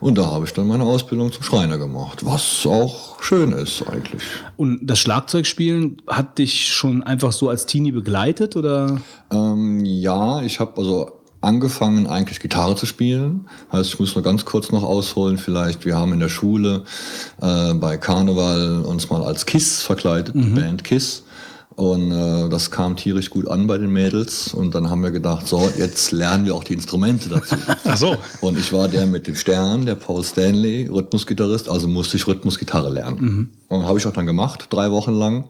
Und 0.00 0.16
da 0.18 0.26
habe 0.26 0.44
ich 0.44 0.52
dann 0.52 0.68
meine 0.68 0.84
Ausbildung 0.84 1.32
zum 1.32 1.42
Schreiner 1.42 1.76
gemacht, 1.76 2.24
was 2.24 2.64
auch 2.66 3.20
schön 3.20 3.50
ist 3.50 3.82
eigentlich. 3.88 4.22
Und 4.56 4.80
das 4.82 5.00
Schlagzeugspielen 5.00 6.02
hat 6.06 6.38
dich 6.38 6.68
schon 6.72 7.02
einfach 7.02 7.32
so 7.32 7.48
als 7.48 7.66
Teenie 7.66 7.92
begleitet, 7.92 8.54
oder? 8.56 9.00
Ähm, 9.32 9.84
ja, 9.84 10.40
ich 10.42 10.60
habe 10.60 10.72
also 10.76 11.10
angefangen 11.46 12.06
eigentlich 12.06 12.40
Gitarre 12.40 12.76
zu 12.76 12.84
spielen. 12.84 13.46
Heißt, 13.72 13.90
ich 13.90 14.00
muss 14.00 14.14
nur 14.14 14.24
ganz 14.24 14.44
kurz 14.44 14.72
noch 14.72 14.82
ausholen 14.82 15.38
vielleicht. 15.38 15.86
Wir 15.86 15.96
haben 15.96 16.12
in 16.12 16.20
der 16.20 16.28
Schule 16.28 16.84
äh, 17.40 17.72
bei 17.74 17.96
Karneval 17.96 18.82
uns 18.84 19.08
mal 19.08 19.22
als 19.22 19.46
Kiss 19.46 19.82
verkleidet, 19.82 20.34
die 20.34 20.40
Band 20.40 20.84
Kiss. 20.84 21.22
Und 21.76 22.10
äh, 22.10 22.48
das 22.48 22.70
kam 22.70 22.96
tierisch 22.96 23.28
gut 23.28 23.48
an 23.48 23.66
bei 23.66 23.76
den 23.76 23.90
Mädels. 23.90 24.54
Und 24.54 24.74
dann 24.74 24.88
haben 24.88 25.02
wir 25.02 25.10
gedacht, 25.10 25.46
so, 25.46 25.70
jetzt 25.76 26.10
lernen 26.10 26.46
wir 26.46 26.54
auch 26.54 26.64
die 26.64 26.72
Instrumente 26.72 27.28
dazu. 27.28 27.54
Ach 27.84 27.96
so. 27.96 28.16
Und 28.40 28.58
ich 28.58 28.72
war 28.72 28.88
der 28.88 29.06
mit 29.06 29.26
dem 29.26 29.34
Stern, 29.36 29.84
der 29.84 29.94
Paul 29.94 30.24
Stanley, 30.24 30.86
Rhythmusgitarrist, 30.86 31.68
also 31.68 31.86
musste 31.86 32.16
ich 32.16 32.26
Rhythmusgitarre 32.26 32.90
lernen. 32.90 33.50
Und 33.68 33.84
habe 33.84 33.98
ich 33.98 34.06
auch 34.06 34.12
dann 34.12 34.26
gemacht, 34.26 34.68
drei 34.70 34.90
Wochen 34.90 35.12
lang. 35.12 35.44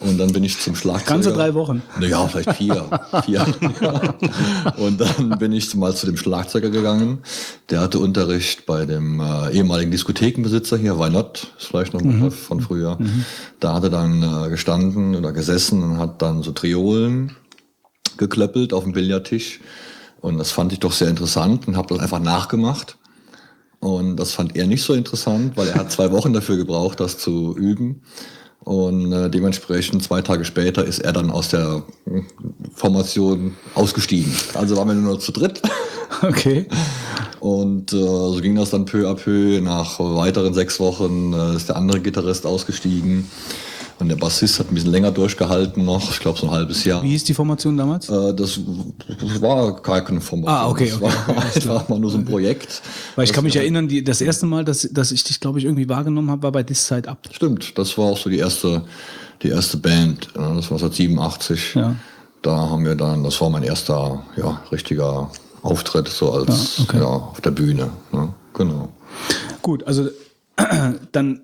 Und 0.00 0.18
dann 0.18 0.32
bin 0.32 0.44
ich 0.44 0.60
zum 0.60 0.76
Schlagzeuger. 0.76 1.14
Ganze 1.14 1.32
drei 1.32 1.54
Wochen. 1.54 1.82
Naja, 1.98 2.26
vielleicht 2.28 2.54
vier. 2.54 2.88
vier. 3.24 3.46
Und 4.76 5.00
dann 5.00 5.38
bin 5.38 5.52
ich 5.52 5.74
mal 5.74 5.94
zu 5.94 6.06
dem 6.06 6.16
Schlagzeuger 6.16 6.70
gegangen. 6.70 7.18
Der 7.70 7.80
hatte 7.80 7.98
Unterricht 7.98 8.64
bei 8.64 8.86
dem 8.86 9.20
äh, 9.20 9.50
ehemaligen 9.50 9.90
Diskothekenbesitzer 9.90 10.76
hier, 10.76 10.98
Why 10.98 11.10
Not, 11.10 11.52
ist 11.58 11.66
vielleicht 11.66 11.94
noch 11.94 12.00
ein 12.00 12.12
Begriff 12.12 12.38
von 12.38 12.60
früher. 12.60 12.96
Da 13.58 13.74
hat 13.74 13.82
er 13.84 13.90
dann 13.90 14.22
äh, 14.22 14.48
gestanden 14.50 15.16
oder 15.16 15.32
gesessen 15.32 15.82
und 15.82 15.98
hat 15.98 16.22
dann 16.22 16.42
so 16.42 16.52
Triolen 16.52 17.32
geklöppelt 18.18 18.72
auf 18.72 18.84
dem 18.84 18.92
Billardtisch. 18.92 19.60
Und 20.20 20.38
das 20.38 20.50
fand 20.50 20.72
ich 20.72 20.80
doch 20.80 20.92
sehr 20.92 21.08
interessant 21.08 21.66
und 21.66 21.76
habe 21.76 21.88
das 21.94 21.98
einfach 22.02 22.20
nachgemacht. 22.20 22.98
Und 23.80 24.16
das 24.16 24.32
fand 24.32 24.56
er 24.56 24.66
nicht 24.66 24.82
so 24.82 24.92
interessant, 24.94 25.56
weil 25.56 25.68
er 25.68 25.76
hat 25.76 25.92
zwei 25.92 26.10
Wochen 26.10 26.32
dafür 26.32 26.56
gebraucht, 26.56 26.98
das 27.00 27.18
zu 27.18 27.56
üben. 27.56 28.02
Und 28.64 29.12
äh, 29.12 29.30
dementsprechend 29.30 30.02
zwei 30.02 30.20
Tage 30.20 30.44
später 30.44 30.84
ist 30.84 30.98
er 30.98 31.12
dann 31.12 31.30
aus 31.30 31.48
der 31.48 31.82
äh, 32.06 32.20
Formation 32.74 33.56
ausgestiegen. 33.74 34.32
Also 34.54 34.76
waren 34.76 34.88
wir 34.88 34.94
nur 34.94 35.14
noch 35.14 35.20
zu 35.20 35.32
dritt. 35.32 35.62
Okay. 36.22 36.66
Und 37.38 37.92
äh, 37.92 37.96
so 37.96 38.38
ging 38.42 38.56
das 38.56 38.70
dann 38.70 38.86
peu 38.86 39.08
à 39.08 39.14
peu. 39.14 39.60
Nach 39.60 40.00
weiteren 40.00 40.54
sechs 40.54 40.80
Wochen 40.80 41.32
äh, 41.32 41.54
ist 41.54 41.68
der 41.68 41.76
andere 41.76 42.00
Gitarrist 42.00 42.46
ausgestiegen. 42.46 43.30
Und 44.00 44.08
der 44.08 44.16
Bassist 44.16 44.58
hat 44.60 44.70
ein 44.70 44.74
bisschen 44.74 44.92
länger 44.92 45.10
durchgehalten 45.10 45.84
noch, 45.84 46.10
ich 46.12 46.20
glaube 46.20 46.38
so 46.38 46.46
ein 46.46 46.52
halbes 46.52 46.84
Jahr. 46.84 47.02
Wie 47.02 47.08
hieß 47.10 47.24
die 47.24 47.34
Formation 47.34 47.76
damals? 47.76 48.08
Äh, 48.08 48.32
das 48.32 48.60
war 49.40 49.82
keine 49.82 50.20
Formation. 50.20 50.44
Ah, 50.54 50.68
okay, 50.68 50.86
Das 50.90 50.94
okay, 51.02 51.68
war 51.68 51.80
einfach 51.80 51.88
nur 51.98 52.10
so 52.10 52.18
ein 52.18 52.24
Projekt. 52.24 52.80
Weil 53.16 53.24
ich 53.24 53.32
kann 53.32 53.42
mich 53.44 53.54
Das- 53.54 53.62
erinnern, 53.62 53.88
die, 53.88 54.04
das 54.04 54.20
erste 54.20 54.46
Mal, 54.46 54.64
dass, 54.64 54.88
dass 54.92 55.10
ich 55.10 55.24
dich, 55.24 55.40
glaube 55.40 55.58
ich, 55.58 55.64
irgendwie 55.64 55.88
wahrgenommen 55.88 56.30
habe, 56.30 56.44
war 56.44 56.52
bei 56.52 56.62
This 56.62 56.86
Side 56.86 57.08
Up. 57.08 57.18
Stimmt, 57.32 57.76
das 57.76 57.98
war 57.98 58.04
auch 58.06 58.18
so 58.18 58.30
die 58.30 58.38
erste, 58.38 58.82
die 59.42 59.48
erste 59.48 59.76
Band. 59.78 60.28
äh, 60.36 60.54
Das 60.54 60.70
war 60.70 60.78
seit 60.78 60.94
87. 60.94 61.74
Ja. 61.74 61.96
Da 62.42 62.56
haben 62.56 62.84
wir 62.84 62.94
dann, 62.94 63.24
das 63.24 63.40
war 63.40 63.50
mein 63.50 63.64
erster, 63.64 64.22
ja, 64.36 64.62
richtiger 64.70 65.28
Auftritt 65.62 66.06
so 66.08 66.30
als, 66.32 66.78
Ja, 66.78 66.84
okay. 66.84 66.98
ja, 66.98 67.04
auf 67.06 67.40
der 67.40 67.50
Bühne. 67.50 67.90
Ne? 68.12 68.32
Genau. 68.54 68.90
Gut, 69.60 69.84
also 69.88 70.08
dann, 71.12 71.40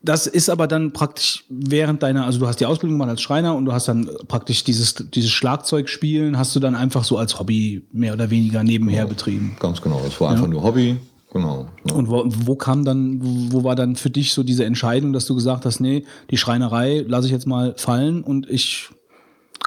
das 0.00 0.26
ist 0.26 0.48
aber 0.48 0.68
dann 0.68 0.92
praktisch 0.92 1.44
während 1.48 2.02
deiner, 2.02 2.24
also 2.24 2.38
du 2.38 2.46
hast 2.46 2.60
die 2.60 2.66
Ausbildung 2.66 2.98
gemacht 2.98 3.10
als 3.10 3.20
Schreiner 3.20 3.56
und 3.56 3.64
du 3.64 3.72
hast 3.72 3.88
dann 3.88 4.08
praktisch 4.28 4.62
dieses, 4.62 4.94
dieses 4.94 5.30
Schlagzeugspielen, 5.30 6.38
hast 6.38 6.54
du 6.54 6.60
dann 6.60 6.76
einfach 6.76 7.02
so 7.02 7.18
als 7.18 7.38
Hobby 7.38 7.82
mehr 7.92 8.12
oder 8.12 8.30
weniger 8.30 8.62
nebenher 8.62 9.06
betrieben. 9.06 9.56
Ganz 9.58 9.82
genau. 9.82 10.00
Das 10.04 10.20
war 10.20 10.30
einfach 10.30 10.46
nur 10.46 10.62
Hobby. 10.62 10.96
Genau. 11.32 11.68
Ne? 11.84 11.94
Und 11.94 12.08
wo, 12.08 12.24
wo 12.26 12.54
kam 12.56 12.84
dann, 12.84 13.18
wo 13.52 13.64
war 13.64 13.74
dann 13.74 13.96
für 13.96 14.08
dich 14.08 14.32
so 14.32 14.42
diese 14.42 14.64
Entscheidung, 14.64 15.12
dass 15.12 15.26
du 15.26 15.34
gesagt 15.34 15.66
hast, 15.66 15.80
nee, 15.80 16.04
die 16.30 16.38
Schreinerei 16.38 17.04
lasse 17.06 17.26
ich 17.26 17.32
jetzt 17.32 17.46
mal 17.46 17.74
fallen 17.76 18.22
und 18.22 18.48
ich 18.48 18.88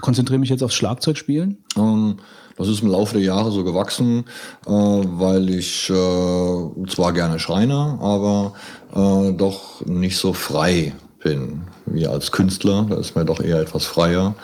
konzentriere 0.01 0.39
mich 0.39 0.49
jetzt 0.49 0.63
aufs 0.63 0.75
Schlagzeugspielen? 0.75 1.63
Ähm, 1.77 2.17
das 2.57 2.67
ist 2.67 2.81
im 2.83 2.89
Laufe 2.89 3.15
der 3.15 3.23
Jahre 3.23 3.51
so 3.51 3.63
gewachsen, 3.63 4.25
äh, 4.65 4.69
weil 4.69 5.49
ich 5.49 5.89
äh, 5.89 6.85
zwar 6.87 7.13
gerne 7.13 7.39
Schreiner, 7.39 7.97
aber 8.01 8.53
äh, 8.93 9.33
doch 9.33 9.85
nicht 9.85 10.17
so 10.17 10.33
frei 10.33 10.93
bin 11.23 11.63
wie 11.85 12.07
als 12.07 12.31
Künstler. 12.31 12.85
Da 12.89 12.95
ist 12.95 13.15
mir 13.15 13.25
doch 13.25 13.39
eher 13.39 13.59
etwas 13.59 13.85
freier. 13.85 14.35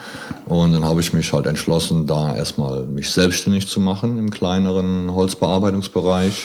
Und 0.46 0.72
dann 0.72 0.84
habe 0.84 1.00
ich 1.00 1.12
mich 1.12 1.32
halt 1.32 1.46
entschlossen, 1.46 2.06
da 2.06 2.34
erstmal 2.34 2.84
mich 2.86 3.10
selbstständig 3.10 3.68
zu 3.68 3.80
machen 3.80 4.18
im 4.18 4.30
kleineren 4.30 5.12
Holzbearbeitungsbereich. 5.12 6.44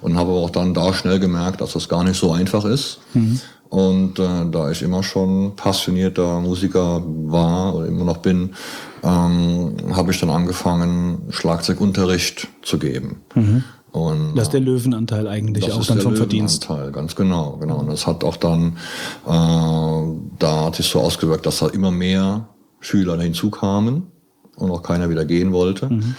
Und 0.00 0.18
habe 0.18 0.32
auch 0.32 0.50
dann 0.50 0.74
da 0.74 0.92
schnell 0.92 1.18
gemerkt, 1.18 1.62
dass 1.62 1.72
das 1.72 1.88
gar 1.88 2.04
nicht 2.04 2.18
so 2.18 2.30
einfach 2.30 2.66
ist. 2.66 2.98
Mhm. 3.14 3.40
Und 3.70 4.18
äh, 4.18 4.50
da 4.50 4.70
ich 4.70 4.82
immer 4.82 5.02
schon 5.02 5.56
passionierter 5.56 6.40
Musiker 6.40 7.02
war 7.06 7.74
oder 7.74 7.86
immer 7.86 8.04
noch 8.04 8.18
bin, 8.18 8.54
ähm, 9.04 9.76
habe 9.94 10.10
ich 10.10 10.20
dann 10.20 10.30
angefangen, 10.30 11.22
Schlagzeugunterricht 11.30 12.48
zu 12.62 12.78
geben. 12.78 13.20
Mhm. 13.34 13.64
Und, 13.92 14.34
das 14.34 14.48
ist 14.48 14.52
der 14.52 14.60
Löwenanteil 14.60 15.28
eigentlich 15.28 15.70
auch 15.70 15.86
dann 15.86 16.00
vom 16.00 16.16
Verdienst. 16.16 16.68
Löwenanteil, 16.68 16.92
ganz 16.92 17.14
genau, 17.14 17.58
genau. 17.58 17.78
Und 17.78 17.88
das 17.88 18.08
hat 18.08 18.24
auch 18.24 18.36
dann, 18.36 18.76
äh, 19.24 20.30
da 20.38 20.64
hat 20.64 20.74
sich 20.74 20.88
so 20.88 21.00
ausgewirkt, 21.00 21.46
dass 21.46 21.60
da 21.60 21.68
immer 21.68 21.92
mehr 21.92 22.48
Schüler 22.80 23.20
hinzukamen 23.20 24.08
und 24.56 24.70
auch 24.70 24.82
keiner 24.82 25.10
wieder 25.10 25.24
gehen 25.24 25.52
wollte. 25.52 25.90
Mhm. 25.90 26.16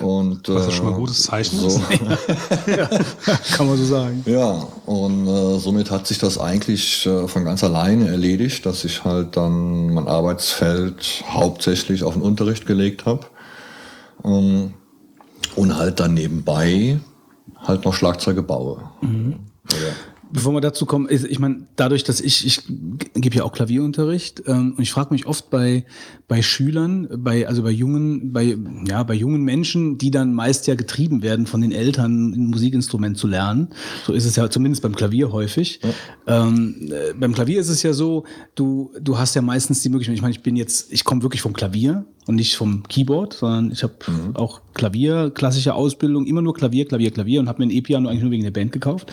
Und, 0.00 0.48
Was 0.48 0.66
ja 0.66 0.72
schon 0.72 0.86
mal 0.86 0.92
ein 0.92 0.98
gutes 0.98 1.22
Zeichen 1.22 1.58
so. 1.58 1.66
ist. 1.68 1.80
ja, 2.66 2.88
kann 3.56 3.66
man 3.66 3.76
so 3.76 3.84
sagen. 3.84 4.22
Ja, 4.26 4.66
und 4.86 5.26
äh, 5.26 5.58
somit 5.58 5.90
hat 5.90 6.06
sich 6.06 6.18
das 6.18 6.38
eigentlich 6.38 7.06
äh, 7.06 7.28
von 7.28 7.44
ganz 7.44 7.62
alleine 7.62 8.08
erledigt, 8.08 8.64
dass 8.64 8.84
ich 8.84 9.04
halt 9.04 9.36
dann 9.36 9.92
mein 9.92 10.08
Arbeitsfeld 10.08 11.24
hauptsächlich 11.28 12.02
auf 12.02 12.14
den 12.14 12.22
Unterricht 12.22 12.66
gelegt 12.66 13.04
habe. 13.04 13.26
Ähm, 14.24 14.74
und 15.56 15.76
halt 15.76 16.00
dann 16.00 16.14
nebenbei 16.14 17.00
halt 17.58 17.84
noch 17.84 17.94
Schlagzeuge 17.94 18.42
baue. 18.42 18.82
Mhm. 19.00 19.40
Ja. 19.70 19.76
Bevor 20.32 20.54
wir 20.54 20.60
dazu 20.60 20.86
kommen, 20.86 21.08
ich 21.10 21.38
meine, 21.38 21.66
dadurch, 21.76 22.04
dass 22.04 22.20
ich, 22.20 22.46
ich 22.46 22.62
gebe 23.14 23.36
ja 23.36 23.44
auch 23.44 23.52
Klavierunterricht 23.52 24.42
ähm, 24.46 24.74
und 24.76 24.82
ich 24.82 24.92
frage 24.92 25.12
mich 25.12 25.26
oft 25.26 25.50
bei, 25.50 25.84
bei 26.28 26.42
Schülern, 26.42 27.08
bei, 27.16 27.48
also 27.48 27.62
bei 27.62 27.70
jungen, 27.70 28.32
bei, 28.32 28.56
ja, 28.86 29.02
bei 29.02 29.14
jungen 29.14 29.42
Menschen, 29.42 29.98
die 29.98 30.10
dann 30.10 30.32
meist 30.32 30.66
ja 30.66 30.76
getrieben 30.76 31.22
werden 31.22 31.46
von 31.46 31.60
den 31.60 31.72
Eltern, 31.72 32.32
ein 32.32 32.46
Musikinstrument 32.46 33.18
zu 33.18 33.26
lernen. 33.26 33.68
So 34.06 34.12
ist 34.12 34.24
es 34.24 34.36
ja 34.36 34.48
zumindest 34.48 34.82
beim 34.82 34.94
Klavier 34.94 35.32
häufig. 35.32 35.80
Ja. 35.82 36.46
Ähm, 36.46 36.92
äh, 36.92 37.14
beim 37.14 37.34
Klavier 37.34 37.60
ist 37.60 37.68
es 37.68 37.82
ja 37.82 37.92
so, 37.92 38.24
du, 38.54 38.92
du 39.00 39.18
hast 39.18 39.34
ja 39.34 39.42
meistens 39.42 39.82
die 39.82 39.88
Möglichkeit, 39.88 40.14
ich 40.14 40.22
meine, 40.22 40.34
ich 40.34 40.42
bin 40.42 40.56
jetzt, 40.56 40.92
ich 40.92 41.04
komme 41.04 41.22
wirklich 41.22 41.42
vom 41.42 41.52
Klavier 41.52 42.04
und 42.26 42.36
nicht 42.36 42.56
vom 42.56 42.84
Keyboard, 42.84 43.34
sondern 43.34 43.72
ich 43.72 43.82
habe 43.82 43.94
mhm. 44.06 44.36
auch 44.36 44.60
Klavier, 44.74 45.30
klassische 45.30 45.74
Ausbildung, 45.74 46.26
immer 46.26 46.42
nur 46.42 46.54
Klavier, 46.54 46.86
Klavier, 46.86 47.10
Klavier 47.10 47.40
und 47.40 47.48
habe 47.48 47.60
mir 47.60 47.68
ein 47.68 47.70
E-Piano 47.70 48.08
eigentlich 48.08 48.22
nur 48.22 48.30
wegen 48.30 48.44
der 48.44 48.50
Band 48.50 48.72
gekauft. 48.72 49.12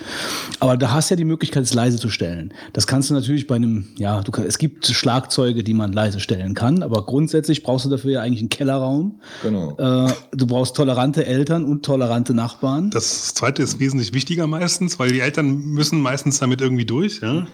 Aber 0.59 0.77
da 0.77 0.91
hast 0.91 1.09
du 1.09 1.13
ja 1.13 1.17
die 1.17 1.25
Möglichkeit, 1.25 1.63
es 1.63 1.73
leise 1.73 1.97
zu 1.97 2.09
stellen. 2.09 2.53
Das 2.73 2.87
kannst 2.87 3.09
du 3.09 3.13
natürlich 3.13 3.47
bei 3.47 3.55
einem, 3.55 3.87
ja, 3.97 4.21
du 4.21 4.31
kann, 4.31 4.45
es 4.45 4.57
gibt 4.57 4.85
Schlagzeuge, 4.87 5.63
die 5.63 5.73
man 5.73 5.93
leise 5.93 6.19
stellen 6.19 6.53
kann, 6.53 6.83
aber 6.83 7.05
grundsätzlich 7.05 7.63
brauchst 7.63 7.85
du 7.85 7.89
dafür 7.89 8.11
ja 8.11 8.21
eigentlich 8.21 8.41
einen 8.41 8.49
Kellerraum. 8.49 9.19
Genau. 9.43 9.77
Äh, 9.77 10.13
du 10.31 10.47
brauchst 10.47 10.75
tolerante 10.75 11.25
Eltern 11.25 11.65
und 11.65 11.83
tolerante 11.83 12.33
Nachbarn. 12.33 12.91
Das 12.91 13.33
zweite 13.33 13.63
ist 13.63 13.79
wesentlich 13.79 14.13
wichtiger 14.13 14.47
meistens, 14.47 14.99
weil 14.99 15.11
die 15.11 15.19
Eltern 15.19 15.57
müssen 15.57 16.01
meistens 16.01 16.39
damit 16.39 16.61
irgendwie 16.61 16.85
durch, 16.85 17.21
ja. 17.21 17.47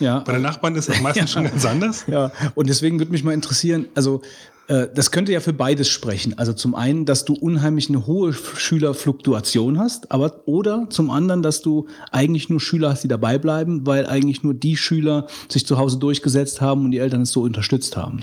Ja. 0.00 0.20
Bei 0.20 0.32
den 0.32 0.42
Nachbarn 0.42 0.74
ist 0.74 0.88
das 0.88 1.00
meistens 1.00 1.22
ja. 1.34 1.40
schon 1.40 1.44
ganz 1.44 1.64
anders. 1.64 2.04
Ja, 2.08 2.32
und 2.54 2.68
deswegen 2.68 2.98
würde 2.98 3.12
mich 3.12 3.24
mal 3.24 3.34
interessieren, 3.34 3.86
also 3.94 4.22
das 4.68 5.10
könnte 5.10 5.32
ja 5.32 5.40
für 5.40 5.52
beides 5.52 5.88
sprechen. 5.88 6.38
Also 6.38 6.52
zum 6.52 6.74
einen, 6.74 7.04
dass 7.04 7.24
du 7.24 7.34
unheimlich 7.34 7.88
eine 7.88 8.06
hohe 8.06 8.32
Schülerfluktuation 8.32 9.78
hast, 9.78 10.10
aber 10.12 10.42
oder 10.46 10.86
zum 10.88 11.10
anderen, 11.10 11.42
dass 11.42 11.62
du 11.62 11.88
eigentlich 12.10 12.48
nur 12.48 12.60
Schüler 12.60 12.90
hast, 12.90 13.02
die 13.02 13.08
dabei 13.08 13.38
bleiben, 13.38 13.86
weil 13.86 14.06
eigentlich 14.06 14.42
nur 14.42 14.54
die 14.54 14.76
Schüler 14.76 15.26
sich 15.48 15.66
zu 15.66 15.78
Hause 15.78 15.98
durchgesetzt 15.98 16.60
haben 16.60 16.84
und 16.84 16.92
die 16.92 16.98
Eltern 16.98 17.22
es 17.22 17.32
so 17.32 17.42
unterstützt 17.42 17.96
haben. 17.96 18.20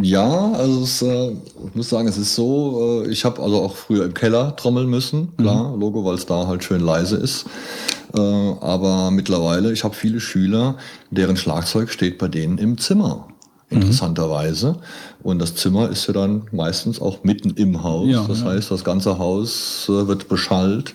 Ja, 0.00 0.52
also 0.52 0.82
es, 0.82 1.02
äh, 1.02 1.32
ich 1.32 1.74
muss 1.74 1.88
sagen, 1.88 2.06
es 2.06 2.16
ist 2.16 2.34
so, 2.34 3.02
äh, 3.04 3.10
ich 3.10 3.24
habe 3.24 3.42
also 3.42 3.62
auch 3.62 3.76
früher 3.76 4.04
im 4.04 4.14
Keller 4.14 4.54
trommeln 4.56 4.88
müssen, 4.88 5.36
klar, 5.36 5.74
mhm. 5.74 5.80
Logo, 5.80 6.04
weil 6.04 6.14
es 6.14 6.26
da 6.26 6.46
halt 6.46 6.62
schön 6.64 6.80
leise 6.80 7.16
ist. 7.16 7.46
Äh, 8.14 8.20
aber 8.20 9.10
mittlerweile, 9.10 9.72
ich 9.72 9.84
habe 9.84 9.94
viele 9.94 10.20
Schüler, 10.20 10.76
deren 11.10 11.36
Schlagzeug 11.36 11.90
steht 11.90 12.18
bei 12.18 12.28
denen 12.28 12.58
im 12.58 12.78
Zimmer. 12.78 13.28
Mhm. 13.70 13.82
interessanterweise. 13.82 14.76
Und 15.22 15.38
das 15.38 15.54
Zimmer 15.54 15.90
ist 15.90 16.06
ja 16.06 16.14
dann 16.14 16.46
meistens 16.52 17.00
auch 17.00 17.24
mitten 17.24 17.50
im 17.50 17.82
Haus. 17.82 18.08
Ja, 18.08 18.24
das 18.26 18.40
ja. 18.40 18.46
heißt, 18.46 18.70
das 18.70 18.84
ganze 18.84 19.18
Haus 19.18 19.86
äh, 19.88 20.06
wird 20.06 20.28
beschallt. 20.28 20.94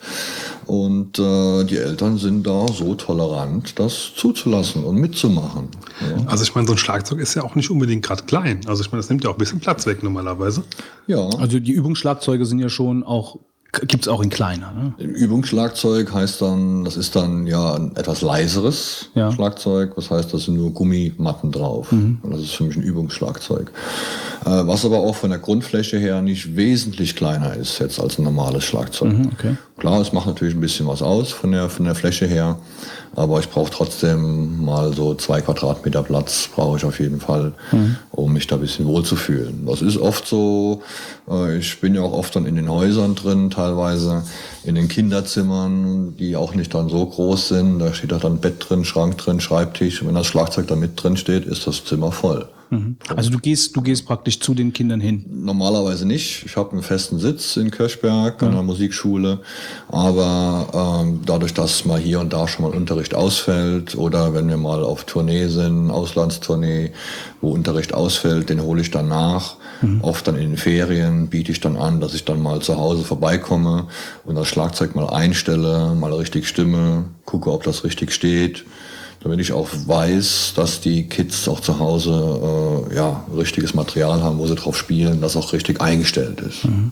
Und 0.66 1.20
äh, 1.20 1.64
die 1.64 1.78
Eltern 1.78 2.18
sind 2.18 2.46
da 2.48 2.68
so 2.68 2.96
tolerant, 2.96 3.78
das 3.78 4.14
zuzulassen 4.16 4.84
und 4.84 4.96
mitzumachen. 4.96 5.70
Ja. 6.02 6.26
Also 6.26 6.44
ich 6.44 6.56
meine, 6.56 6.68
so 6.68 6.74
ein 6.74 6.80
Schlagzeug 6.80 7.20
ist 7.20 7.36
ja 7.36 7.44
auch 7.44 7.56
nicht 7.56 7.70
unbedingt 7.70 8.04
gerade 8.04 8.24
klein. 8.24 8.62
Also 8.66 8.82
ich 8.82 8.92
meine, 8.92 9.02
das 9.02 9.10
nimmt 9.10 9.24
ja 9.24 9.30
auch 9.30 9.36
ein 9.36 9.40
bisschen 9.40 9.60
Platz 9.60 9.86
weg 9.86 10.02
normalerweise. 10.02 10.64
Ja. 11.06 11.28
Also 11.38 11.60
die 11.60 11.72
Übungsschlagzeuge 11.72 12.46
sind 12.46 12.60
ja 12.60 12.70
schon 12.70 13.04
auch 13.04 13.38
Gibt 13.72 14.06
es 14.06 14.08
auch 14.08 14.22
in 14.22 14.30
kleiner. 14.30 14.72
Ne? 14.72 14.94
Übungsschlagzeug 15.04 16.14
heißt 16.14 16.42
dann, 16.42 16.86
das 16.86 16.96
ist 16.96 17.16
dann 17.16 17.46
ja 17.46 17.76
ein 17.76 17.96
etwas 17.96 18.22
leiseres 18.22 19.10
ja. 19.16 19.32
Schlagzeug. 19.32 19.96
Das 19.96 20.10
heißt, 20.10 20.34
da 20.34 20.38
sind 20.38 20.56
nur 20.56 20.72
Gummimatten 20.72 21.52
drauf. 21.52 21.92
Mhm. 21.92 22.20
Und 22.22 22.32
das 22.32 22.42
ist 22.42 22.56
für 22.56 22.64
mich 22.64 22.78
ein 22.78 22.84
Übungsschlagzeug. 22.84 23.72
Äh, 24.46 24.50
was 24.68 24.86
aber 24.86 25.00
auch 25.00 25.16
von 25.16 25.30
der 25.30 25.40
Grundfläche 25.40 25.98
her 25.98 26.22
nicht 26.22 26.56
wesentlich 26.56 27.16
kleiner 27.16 27.56
ist 27.56 27.80
jetzt 27.80 28.00
als 28.00 28.18
ein 28.18 28.24
normales 28.24 28.64
Schlagzeug. 28.64 29.12
Mhm, 29.12 29.32
okay. 29.34 29.58
Klar, 29.78 30.00
es 30.00 30.14
macht 30.14 30.26
natürlich 30.26 30.56
ein 30.56 30.62
bisschen 30.62 30.88
was 30.88 31.02
aus 31.02 31.34
von 31.34 31.52
der, 31.52 31.70
von 31.70 31.84
der 31.84 31.96
Fläche 31.96 32.26
her. 32.26 32.58
Aber 33.14 33.40
ich 33.40 33.50
brauche 33.50 33.72
trotzdem 33.72 34.64
mal 34.64 34.94
so 34.94 35.16
zwei 35.16 35.42
Quadratmeter 35.42 36.04
Platz, 36.04 36.50
brauche 36.54 36.78
ich 36.78 36.86
auf 36.86 37.00
jeden 37.00 37.20
Fall, 37.20 37.54
mhm. 37.72 37.98
um 38.12 38.34
mich 38.34 38.48
da 38.48 38.56
ein 38.56 38.62
bisschen 38.62 38.86
wohlzufühlen. 38.86 39.66
Das 39.66 39.82
ist 39.82 39.98
oft 39.98 40.28
so, 40.28 40.82
äh, 41.30 41.58
ich 41.58 41.80
bin 41.82 41.94
ja 41.94 42.02
auch 42.02 42.14
oft 42.14 42.36
dann 42.36 42.46
in 42.46 42.56
den 42.56 42.70
Häusern 42.70 43.16
drin, 43.16 43.52
teilweise 43.52 44.24
in 44.64 44.76
den 44.76 44.88
Kinderzimmern, 44.88 46.16
die 46.18 46.36
auch 46.36 46.56
nicht 46.56 46.74
dann 46.74 46.90
so 46.90 47.06
groß 47.06 47.50
sind. 47.50 47.80
Da 47.80 47.94
steht 47.94 48.14
auch 48.14 48.22
dann 48.22 48.40
Bett 48.40 48.66
drin, 48.68 48.86
Schrank 48.86 49.18
drin, 49.18 49.42
Schreibtisch. 49.42 50.02
Und 50.02 50.08
wenn 50.08 50.16
das 50.16 50.28
Schlagzeug 50.28 50.68
da 50.68 50.76
mit 50.76 51.02
drin 51.02 51.18
steht, 51.18 51.46
ist 51.46 51.68
das 51.68 51.84
Zimmer 51.84 52.12
voll. 52.12 52.48
Mhm. 52.76 52.98
Also 53.16 53.30
du 53.30 53.40
gehst, 53.40 53.76
du 53.76 53.82
gehst 53.82 54.06
praktisch 54.06 54.40
zu 54.40 54.54
den 54.54 54.74
Kindern 54.74 55.00
hin? 55.00 55.26
Normalerweise 55.30 56.06
nicht. 56.06 56.46
Ich 56.46 56.58
habe 56.58 56.72
einen 56.72 56.84
festen 56.84 57.20
Sitz 57.20 57.58
in 57.58 57.72
Kirchberg 57.72 58.42
an 58.44 58.52
der 58.52 58.64
Musikschule, 58.64 59.42
aber 59.88 61.02
ähm, 61.04 61.22
dadurch, 61.26 61.54
dass 61.54 61.86
mal 61.86 62.00
hier 62.00 62.20
und 62.20 62.34
da 62.34 62.48
schon 62.48 62.66
mal 62.70 62.76
Unterricht 62.76 63.16
ausfällt 63.16 63.96
oder 63.96 64.34
wenn 64.34 64.48
wir 64.48 64.58
mal 64.58 64.84
auf 64.84 65.06
Tournee 65.06 65.48
sind, 65.48 65.92
Auslandstournee, 65.92 66.92
wo 67.42 67.50
Unterricht 67.52 67.94
ausfällt, 67.94 68.50
den 68.50 68.62
hole 68.62 68.82
ich 68.82 68.92
dann 68.92 69.08
nach. 69.08 69.56
Mhm. 69.82 70.02
Oft 70.02 70.28
dann 70.28 70.36
in 70.36 70.52
den 70.52 70.58
Ferien 70.58 71.28
biete 71.28 71.52
ich 71.52 71.60
dann 71.60 71.78
an, 71.78 72.00
dass 72.00 72.14
ich 72.14 72.26
dann 72.26 72.42
mal 72.42 72.62
zu 72.62 72.78
Hause 72.78 73.04
vorbeikomme 73.04 73.88
und 74.26 74.36
das 74.36 74.48
Schlagzeug 74.48 74.96
mal 74.96 75.10
einstelle, 75.10 75.96
mal 75.96 76.14
richtig 76.14 76.48
stimme, 76.48 77.06
gucke, 77.26 77.52
ob 77.52 77.64
das 77.64 77.84
richtig 77.84 78.14
steht 78.14 78.66
damit 79.26 79.40
ich 79.40 79.54
auch 79.54 79.68
weiß, 79.88 80.54
dass 80.56 80.82
die 80.82 81.10
Kids 81.10 81.50
auch 81.50 81.60
zu 81.60 81.80
Hause 81.80 82.86
äh, 82.92 82.96
ja, 82.96 83.26
richtiges 83.36 83.74
Material 83.74 84.22
haben, 84.22 84.38
wo 84.38 84.46
sie 84.46 84.54
drauf 84.54 84.78
spielen, 84.78 85.20
das 85.20 85.36
auch 85.36 85.52
richtig 85.52 85.82
eingestellt 85.82 86.42
ist. 86.42 86.64
Mhm. 86.64 86.92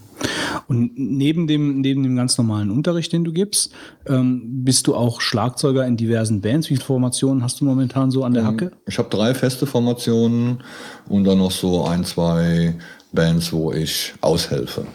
Und 0.67 0.97
neben 0.97 1.45
dem, 1.45 1.81
neben 1.81 2.01
dem 2.01 2.15
ganz 2.15 2.35
normalen 2.39 2.71
Unterricht, 2.71 3.13
den 3.13 3.23
du 3.23 3.33
gibst, 3.33 3.71
ähm, 4.07 4.63
bist 4.63 4.87
du 4.87 4.95
auch 4.95 5.21
Schlagzeuger 5.21 5.85
in 5.85 5.95
diversen 5.95 6.41
Bands. 6.41 6.71
Wie 6.71 6.75
viele 6.75 6.87
Formationen 6.87 7.43
hast 7.43 7.61
du 7.61 7.65
momentan 7.65 8.09
so 8.09 8.23
an 8.23 8.33
der 8.33 8.41
ähm, 8.41 8.47
Hacke? 8.47 8.71
Ich 8.87 8.97
habe 8.97 9.09
drei 9.09 9.35
feste 9.35 9.67
Formationen 9.67 10.63
und 11.07 11.25
dann 11.25 11.37
noch 11.37 11.51
so 11.51 11.85
ein, 11.85 12.03
zwei 12.03 12.73
Bands, 13.11 13.53
wo 13.53 13.71
ich 13.73 14.15
aushelfe. 14.21 14.87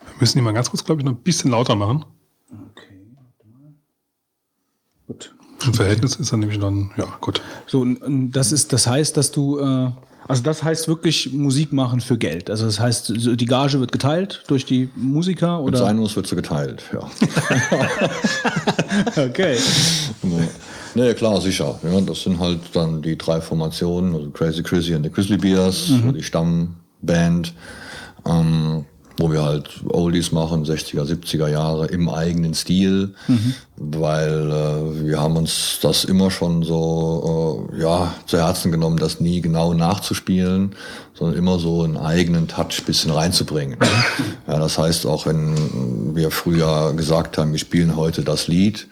Wir 0.00 0.14
müssen 0.18 0.38
die 0.38 0.42
mal 0.42 0.52
ganz 0.52 0.70
kurz, 0.70 0.82
glaube 0.82 1.02
ich, 1.02 1.04
noch 1.04 1.12
ein 1.12 1.22
bisschen 1.22 1.50
lauter 1.50 1.74
machen. 1.74 2.06
Okay. 2.70 3.02
Gut. 5.08 5.34
Im 5.64 5.74
Verhältnis 5.74 6.16
ist 6.16 6.32
er 6.32 6.38
nämlich 6.38 6.58
dann, 6.58 6.90
ja, 6.96 7.06
gut. 7.20 7.40
So, 7.66 7.86
das 8.06 8.52
ist, 8.52 8.72
das 8.72 8.86
heißt, 8.86 9.16
dass 9.16 9.30
du, 9.30 9.58
äh, 9.58 9.90
also 10.26 10.42
das 10.42 10.62
heißt 10.62 10.88
wirklich 10.88 11.32
Musik 11.32 11.72
machen 11.72 12.00
für 12.00 12.16
Geld. 12.16 12.50
Also 12.50 12.66
das 12.66 12.80
heißt, 12.80 13.12
die 13.14 13.46
Gage 13.46 13.78
wird 13.80 13.92
geteilt 13.92 14.42
durch 14.46 14.64
die 14.64 14.88
Musiker 14.96 15.60
oder? 15.60 15.72
Mit 15.72 15.78
sein 15.78 15.96
muss, 15.96 16.16
wird 16.16 16.26
sie 16.26 16.36
geteilt, 16.36 16.82
ja. 16.92 17.10
okay. 19.24 19.58
Nee. 20.22 20.48
nee, 20.94 21.14
klar, 21.14 21.40
sicher. 21.40 21.78
Ja, 21.82 22.00
das 22.00 22.22
sind 22.22 22.38
halt 22.38 22.60
dann 22.72 23.02
die 23.02 23.18
drei 23.18 23.40
Formationen, 23.40 24.14
also 24.14 24.30
Crazy 24.30 24.62
Chrissy 24.62 24.94
und 24.94 25.04
the 25.04 25.10
Grizzly 25.10 25.36
Bears, 25.36 25.88
mhm. 25.88 26.14
die 26.14 26.22
Stammband. 26.22 27.54
Ähm, 28.26 28.86
wo 29.16 29.30
wir 29.30 29.44
halt 29.44 29.80
Oldies 29.88 30.32
machen, 30.32 30.64
60er, 30.64 31.04
70er 31.04 31.48
Jahre 31.48 31.86
im 31.86 32.08
eigenen 32.08 32.54
Stil, 32.54 33.14
mhm. 33.28 33.54
weil 33.76 34.50
äh, 34.50 35.06
wir 35.06 35.20
haben 35.20 35.36
uns 35.36 35.78
das 35.80 36.04
immer 36.04 36.30
schon 36.30 36.64
so 36.64 37.68
äh, 37.72 37.80
ja 37.82 38.12
zu 38.26 38.38
Herzen 38.38 38.72
genommen, 38.72 38.96
das 38.96 39.20
nie 39.20 39.40
genau 39.40 39.72
nachzuspielen, 39.72 40.74
sondern 41.14 41.38
immer 41.38 41.58
so 41.58 41.82
einen 41.82 41.96
eigenen 41.96 42.48
Touch 42.48 42.82
bisschen 42.84 43.12
reinzubringen. 43.12 43.78
Ja, 44.46 44.58
das 44.58 44.78
heißt 44.78 45.06
auch, 45.06 45.26
wenn 45.26 46.14
wir 46.14 46.30
früher 46.30 46.92
gesagt 46.94 47.38
haben, 47.38 47.52
wir 47.52 47.58
spielen 47.58 47.96
heute 47.96 48.22
das 48.22 48.48
Lied, 48.48 48.88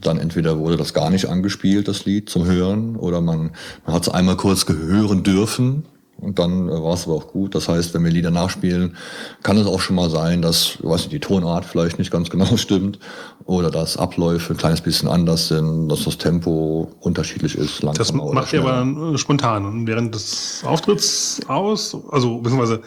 dann 0.00 0.18
entweder 0.18 0.58
wurde 0.58 0.76
das 0.76 0.92
gar 0.94 1.10
nicht 1.10 1.26
angespielt, 1.26 1.88
das 1.88 2.04
Lied 2.04 2.28
zum 2.28 2.44
Hören, 2.44 2.96
oder 2.96 3.20
man, 3.20 3.52
man 3.86 3.94
hat 3.94 4.02
es 4.02 4.08
einmal 4.08 4.36
kurz 4.36 4.66
gehören 4.66 5.22
dürfen 5.22 5.84
und 6.24 6.38
dann 6.38 6.68
äh, 6.68 6.72
war 6.72 6.94
es 6.94 7.04
aber 7.04 7.14
auch 7.14 7.28
gut. 7.28 7.54
Das 7.54 7.68
heißt, 7.68 7.94
wenn 7.94 8.04
wir 8.04 8.10
Lieder 8.10 8.30
nachspielen, 8.30 8.96
kann 9.42 9.56
es 9.56 9.66
auch 9.66 9.80
schon 9.80 9.96
mal 9.96 10.10
sein, 10.10 10.42
dass, 10.42 10.78
weiß 10.82 11.02
nicht, 11.02 11.12
die 11.12 11.20
Tonart 11.20 11.64
vielleicht 11.64 11.98
nicht 11.98 12.10
ganz 12.10 12.30
genau 12.30 12.56
stimmt 12.56 12.98
oder 13.44 13.70
dass 13.70 13.96
Abläufe 13.96 14.54
ein 14.54 14.56
kleines 14.56 14.80
bisschen 14.80 15.08
anders 15.08 15.48
sind, 15.48 15.88
dass 15.88 16.04
das 16.04 16.18
Tempo 16.18 16.90
unterschiedlich 17.00 17.56
ist. 17.56 17.82
Das 17.96 18.12
macht 18.12 18.52
ihr 18.52 18.64
aber 18.64 19.12
äh, 19.14 19.18
spontan 19.18 19.86
während 19.86 20.14
des 20.14 20.62
Auftritts 20.64 21.40
aus, 21.46 21.96
also 22.10 22.38
beziehungsweise 22.38 22.80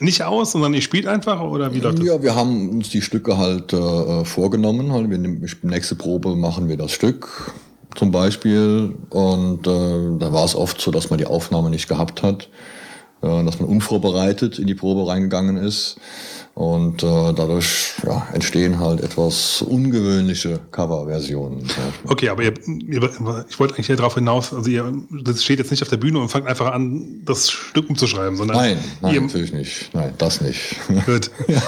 nicht 0.00 0.22
aus, 0.22 0.52
sondern 0.52 0.74
ihr 0.74 0.82
spielt 0.82 1.06
einfach 1.06 1.40
oder 1.40 1.74
wie 1.74 1.80
läuft 1.80 1.98
das? 1.98 2.06
Ja, 2.06 2.22
wir 2.22 2.34
haben 2.36 2.70
uns 2.70 2.88
die 2.90 3.02
Stücke 3.02 3.36
halt 3.36 3.72
äh, 3.72 4.24
vorgenommen. 4.24 4.92
Halt. 4.92 5.10
Wir, 5.10 5.18
nächste 5.62 5.96
Probe 5.96 6.36
machen 6.36 6.68
wir 6.68 6.76
das 6.76 6.92
Stück 6.92 7.52
zum 7.94 8.10
Beispiel. 8.10 8.94
Und 9.10 9.66
äh, 9.66 10.18
da 10.18 10.32
war 10.32 10.44
es 10.44 10.54
oft 10.54 10.80
so, 10.80 10.90
dass 10.90 11.10
man 11.10 11.18
die 11.18 11.26
Aufnahme 11.26 11.70
nicht 11.70 11.88
gehabt 11.88 12.22
hat, 12.22 12.48
äh, 13.22 13.44
dass 13.44 13.60
man 13.60 13.68
unvorbereitet 13.68 14.58
in 14.58 14.66
die 14.66 14.74
Probe 14.74 15.10
reingegangen 15.10 15.56
ist. 15.56 15.98
Und 16.58 17.04
äh, 17.04 17.32
dadurch 17.34 17.92
ja, 18.04 18.26
entstehen 18.32 18.80
halt 18.80 19.00
etwas 19.00 19.62
ungewöhnliche 19.62 20.58
Coverversionen. 20.72 21.62
Okay, 22.04 22.30
aber 22.30 22.42
ihr, 22.42 22.54
ihr, 22.66 23.10
ich 23.48 23.60
wollte 23.60 23.74
eigentlich 23.74 23.86
darauf 23.86 24.16
hinaus, 24.16 24.52
also 24.52 24.68
ihr 24.68 24.92
das 25.08 25.44
steht 25.44 25.60
jetzt 25.60 25.70
nicht 25.70 25.82
auf 25.82 25.88
der 25.88 25.98
Bühne 25.98 26.18
und 26.18 26.30
fangt 26.30 26.48
einfach 26.48 26.72
an, 26.72 27.22
das 27.24 27.48
Stück 27.48 27.88
umzuschreiben, 27.88 28.36
sondern. 28.36 28.56
Nein, 28.56 28.78
nein, 29.00 29.14
ihr, 29.14 29.20
natürlich 29.20 29.52
nicht. 29.52 29.94
Nein, 29.94 30.14
das 30.18 30.40
nicht. 30.40 30.74
Gut. 31.06 31.30
ja, 31.46 31.62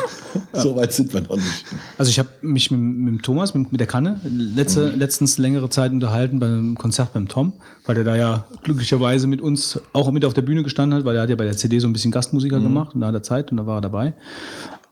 so 0.61 0.75
weit 0.75 0.93
sind 0.93 1.15
wir 1.15 1.21
noch 1.21 1.37
nicht. 1.37 1.67
Also 1.97 2.11
ich 2.11 2.19
habe 2.19 2.31
mich 2.43 2.73
mit, 2.73 2.81
mit 2.81 3.23
Thomas, 3.23 3.55
mit, 3.55 3.71
mit 3.71 3.81
der 3.81 3.87
Kanne, 3.87 4.21
letzte, 4.25 4.91
mhm. 4.91 4.99
letztens 4.99 5.39
längere 5.39 5.71
Zeit 5.71 5.93
unterhalten 5.93 6.41
beim 6.41 6.75
Konzert 6.77 7.13
beim 7.13 7.29
Tom, 7.29 7.53
weil 7.87 7.95
der 7.95 8.03
da 8.03 8.17
ja 8.17 8.45
glücklicherweise 8.65 9.29
mit 9.29 9.41
uns 9.41 9.81
auch 9.93 10.11
mit 10.11 10.25
auf 10.25 10.35
der 10.35 10.43
Bühne 10.43 10.65
gestanden 10.65 10.99
hat, 10.99 11.05
weil 11.05 11.15
er 11.15 11.23
hat 11.23 11.31
ja 11.31 11.37
bei 11.37 11.45
der 11.45 11.57
CD 11.57 11.79
so 11.79 11.87
ein 11.87 11.93
bisschen 11.93 12.11
Gastmusiker 12.11 12.59
mhm. 12.59 12.65
gemacht 12.65 12.95
und 12.97 13.03
da 13.03 13.07
hat 13.07 13.15
er 13.15 13.23
Zeit 13.23 13.53
und 13.53 13.59
da 13.59 13.67
war 13.67 13.79
er 13.79 13.83
dabei. 13.83 14.15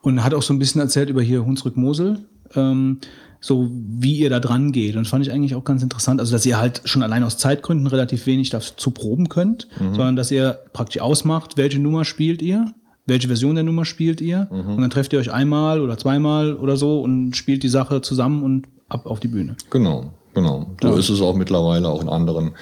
Und 0.08 0.24
hat 0.24 0.32
auch 0.32 0.42
so 0.42 0.54
ein 0.54 0.58
bisschen 0.58 0.80
erzählt 0.80 1.10
über 1.10 1.20
hier 1.20 1.44
Hunsrück-Mosel, 1.44 2.20
ähm, 2.54 2.98
so 3.40 3.68
wie 3.70 4.16
ihr 4.16 4.30
da 4.30 4.40
dran 4.40 4.72
geht. 4.72 4.96
Und 4.96 5.02
das 5.02 5.10
fand 5.10 5.26
ich 5.26 5.32
eigentlich 5.32 5.54
auch 5.54 5.64
ganz 5.64 5.82
interessant. 5.82 6.18
Also, 6.18 6.32
dass 6.32 6.46
ihr 6.46 6.58
halt 6.58 6.80
schon 6.86 7.02
allein 7.02 7.22
aus 7.22 7.36
Zeitgründen 7.36 7.86
relativ 7.86 8.26
wenig 8.26 8.48
dazu 8.48 8.90
proben 8.90 9.28
könnt, 9.28 9.68
mhm. 9.78 9.94
sondern 9.94 10.16
dass 10.16 10.30
ihr 10.30 10.60
praktisch 10.72 11.02
ausmacht, 11.02 11.58
welche 11.58 11.78
Nummer 11.78 12.06
spielt 12.06 12.40
ihr, 12.40 12.72
welche 13.04 13.28
Version 13.28 13.54
der 13.54 13.64
Nummer 13.64 13.84
spielt 13.84 14.22
ihr. 14.22 14.48
Mhm. 14.50 14.76
Und 14.76 14.80
dann 14.80 14.90
trefft 14.90 15.12
ihr 15.12 15.18
euch 15.18 15.30
einmal 15.30 15.82
oder 15.82 15.98
zweimal 15.98 16.54
oder 16.54 16.78
so 16.78 17.02
und 17.02 17.36
spielt 17.36 17.62
die 17.62 17.68
Sache 17.68 18.00
zusammen 18.00 18.42
und 18.42 18.66
ab 18.88 19.04
auf 19.04 19.20
die 19.20 19.28
Bühne. 19.28 19.56
Genau, 19.68 20.14
genau. 20.32 20.74
So 20.82 20.88
ja. 20.88 20.96
ist 20.96 21.10
es 21.10 21.20
auch 21.20 21.36
mittlerweile 21.36 21.88
auch 21.88 22.00
in 22.00 22.08
anderen 22.08 22.52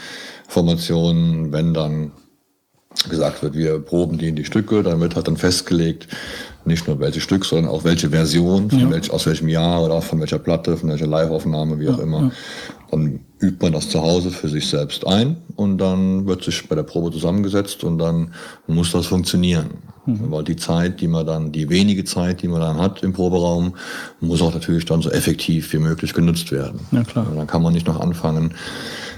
Formationen, 0.49 1.53
wenn 1.53 1.75
dann 1.75 2.11
gesagt 3.09 3.43
wird, 3.43 3.55
wir 3.55 3.79
proben 3.79 4.19
die 4.19 4.29
in 4.29 4.37
die 4.37 4.45
Stücke, 4.45 4.83
dann 4.83 5.01
wird 5.01 5.17
halt 5.17 5.29
dann 5.29 5.37
festgelegt, 5.37 6.09
nicht 6.65 6.89
nur 6.89 6.99
welches 6.99 7.23
Stück, 7.23 7.45
sondern 7.45 7.71
auch 7.71 7.85
welche 7.85 8.11
Version, 8.11 8.69
ja. 8.71 8.91
welch, 8.91 9.11
aus 9.11 9.27
welchem 9.27 9.49
Jahr 9.49 9.83
oder 9.85 10.03
von 10.03 10.19
welcher 10.21 10.39
Platte, 10.39 10.77
von 10.77 10.89
welcher 10.89 11.07
Live-Aufnahme, 11.07 11.79
wie 11.79 11.85
ja, 11.85 11.93
auch 11.93 11.99
immer. 11.99 12.21
Ja. 12.23 12.31
Dann 12.91 13.21
übt 13.41 13.59
man 13.61 13.73
das 13.73 13.89
zu 13.89 14.01
Hause 14.01 14.31
für 14.31 14.49
sich 14.49 14.69
selbst 14.69 15.07
ein 15.07 15.37
und 15.55 15.79
dann 15.79 16.27
wird 16.27 16.43
sich 16.43 16.69
bei 16.69 16.75
der 16.75 16.83
Probe 16.83 17.11
zusammengesetzt 17.13 17.85
und 17.85 17.99
dann 17.99 18.33
muss 18.67 18.93
das 18.93 19.07
funktionieren. 19.07 19.71
Mhm. 20.07 20.31
Weil 20.31 20.45
die 20.45 20.57
Zeit, 20.57 21.01
die 21.01 21.09
man 21.09 21.27
dann, 21.27 21.53
die 21.53 21.69
wenige 21.69 22.05
Zeit, 22.05 22.43
die 22.43 22.49
man 22.49 22.61
dann 22.61 22.79
hat 22.79 23.03
im 23.03 23.13
Proberaum, 23.13 23.75
muss 24.21 24.43
auch 24.43 24.55
natürlich 24.55 24.85
dann 24.85 25.03
so 25.03 25.11
effektiv 25.11 25.73
wie 25.73 25.79
möglich 25.79 26.15
genutzt 26.15 26.53
werden. 26.53 26.81
Ja, 26.93 27.05
klar. 27.05 27.29
Und 27.29 27.37
dann 27.37 27.47
kann 27.47 27.63
man 27.63 27.73
nicht 27.73 27.87
noch 27.87 28.01
anfangen, 28.01 28.55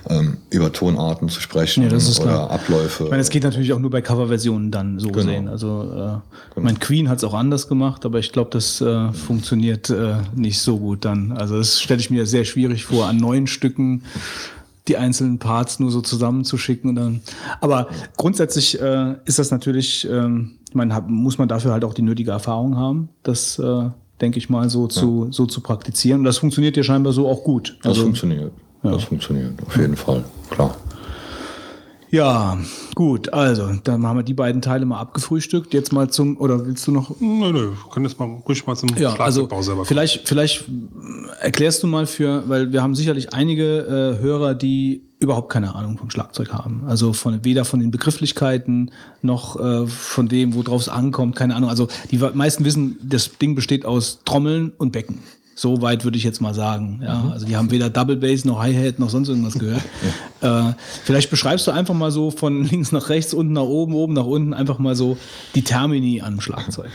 ähm, 0.08 0.38
über 0.50 0.72
Tonarten 0.72 1.28
zu 1.28 1.40
sprechen 1.40 1.82
ja, 1.82 1.88
oder 1.88 1.98
klar. 1.98 2.50
Abläufe. 2.50 3.04
Ich 3.04 3.10
meine, 3.10 3.22
es 3.22 3.30
geht 3.30 3.42
natürlich 3.44 3.72
auch 3.72 3.78
nur 3.78 3.90
bei 3.90 4.00
Coverversionen 4.00 4.70
dann 4.70 4.98
so 4.98 5.08
genau. 5.08 5.24
gesehen. 5.24 5.48
Also 5.48 5.82
äh, 5.82 5.94
genau. 5.94 6.22
mein 6.56 6.78
Queen 6.78 7.08
hat 7.08 7.18
es 7.18 7.24
auch 7.24 7.34
anders 7.34 7.68
gemacht, 7.68 8.04
aber 8.06 8.18
ich 8.18 8.32
glaube, 8.32 8.50
das 8.50 8.80
äh, 8.80 9.12
funktioniert 9.12 9.90
äh, 9.90 10.16
nicht 10.34 10.60
so 10.60 10.78
gut 10.78 11.04
dann. 11.04 11.32
Also 11.32 11.58
das 11.58 11.80
stelle 11.80 12.00
ich 12.00 12.10
mir 12.10 12.26
sehr 12.26 12.44
schwierig 12.44 12.84
vor, 12.84 13.06
an 13.06 13.16
neuen 13.16 13.46
Stücken 13.46 14.02
die 14.88 14.96
einzelnen 14.96 15.38
Parts 15.38 15.80
nur 15.80 15.90
so 15.90 16.00
zusammenzuschicken. 16.00 16.90
Und 16.90 16.96
dann, 16.96 17.20
aber 17.60 17.88
grundsätzlich 18.16 18.80
äh, 18.80 19.16
ist 19.26 19.38
das 19.38 19.50
natürlich, 19.50 20.08
ähm, 20.10 20.52
ich 20.68 20.74
meine, 20.74 21.00
muss 21.06 21.38
man 21.38 21.48
dafür 21.48 21.72
halt 21.72 21.84
auch 21.84 21.94
die 21.94 22.02
nötige 22.02 22.30
Erfahrung 22.30 22.76
haben, 22.76 23.10
das 23.22 23.58
äh, 23.58 23.90
denke 24.20 24.38
ich 24.38 24.48
mal 24.48 24.68
so 24.70 24.86
zu, 24.86 25.26
ja. 25.26 25.32
so 25.32 25.46
zu 25.46 25.60
praktizieren. 25.60 26.20
Und 26.20 26.24
das 26.24 26.38
funktioniert 26.38 26.76
ja 26.76 26.82
scheinbar 26.82 27.12
so 27.12 27.28
auch 27.28 27.44
gut. 27.44 27.76
Das 27.82 27.90
also, 27.90 28.02
funktioniert. 28.02 28.52
Ja. 28.82 28.92
Das 28.92 29.04
funktioniert, 29.04 29.54
auf 29.66 29.76
jeden 29.76 29.96
Fall, 29.96 30.24
klar. 30.50 30.76
Ja, 32.10 32.56
gut, 32.94 33.32
also, 33.34 33.70
dann 33.84 34.06
haben 34.06 34.16
wir 34.16 34.22
die 34.22 34.34
beiden 34.34 34.62
Teile 34.62 34.86
mal 34.86 34.98
abgefrühstückt. 34.98 35.74
Jetzt 35.74 35.92
mal 35.92 36.08
zum, 36.08 36.38
oder 36.38 36.64
willst 36.64 36.86
du 36.86 36.92
noch? 36.92 37.20
Nö, 37.20 37.52
nö, 37.52 37.72
können 37.90 38.06
jetzt 38.06 38.18
mal 38.18 38.24
ruhig 38.48 38.66
mal 38.66 38.76
zum 38.76 38.88
ja, 38.96 39.14
also 39.16 39.46
selber 39.60 39.84
vielleicht, 39.84 40.26
vielleicht 40.26 40.64
erklärst 41.40 41.82
du 41.82 41.86
mal 41.86 42.06
für, 42.06 42.48
weil 42.48 42.72
wir 42.72 42.82
haben 42.82 42.94
sicherlich 42.94 43.34
einige 43.34 43.80
äh, 43.80 44.22
Hörer, 44.22 44.54
die 44.54 45.02
überhaupt 45.20 45.50
keine 45.50 45.74
Ahnung 45.74 45.98
vom 45.98 46.10
Schlagzeug 46.10 46.52
haben. 46.52 46.84
Also 46.86 47.12
von, 47.12 47.44
weder 47.44 47.64
von 47.64 47.80
den 47.80 47.90
Begrifflichkeiten 47.90 48.90
noch 49.20 49.58
äh, 49.60 49.86
von 49.86 50.28
dem, 50.28 50.54
worauf 50.54 50.82
es 50.82 50.88
ankommt, 50.88 51.36
keine 51.36 51.56
Ahnung. 51.56 51.68
Also 51.68 51.88
die 52.10 52.18
meisten 52.18 52.64
wissen, 52.64 52.98
das 53.02 53.36
Ding 53.38 53.54
besteht 53.54 53.84
aus 53.84 54.20
Trommeln 54.24 54.72
und 54.78 54.92
Becken. 54.92 55.18
So 55.58 55.82
weit 55.82 56.04
würde 56.04 56.16
ich 56.16 56.22
jetzt 56.22 56.40
mal 56.40 56.54
sagen. 56.54 57.00
Ja, 57.02 57.16
mhm. 57.16 57.32
also 57.32 57.44
die 57.44 57.56
haben 57.56 57.72
weder 57.72 57.90
Double 57.90 58.14
Bass 58.14 58.44
noch 58.44 58.60
Hi-Hat 58.60 59.00
noch 59.00 59.10
sonst 59.10 59.28
irgendwas 59.28 59.58
gehört. 59.58 59.82
äh, 60.40 60.72
vielleicht 61.02 61.30
beschreibst 61.30 61.66
du 61.66 61.72
einfach 61.72 61.94
mal 61.94 62.12
so 62.12 62.30
von 62.30 62.62
links 62.70 62.92
nach 62.92 63.08
rechts, 63.08 63.34
unten 63.34 63.54
nach 63.54 63.62
oben, 63.62 63.92
oben 63.92 64.12
nach 64.12 64.24
unten, 64.24 64.54
einfach 64.54 64.78
mal 64.78 64.94
so 64.94 65.18
die 65.56 65.62
Termini 65.62 66.20
an 66.20 66.40
Schlagzeug. 66.40 66.90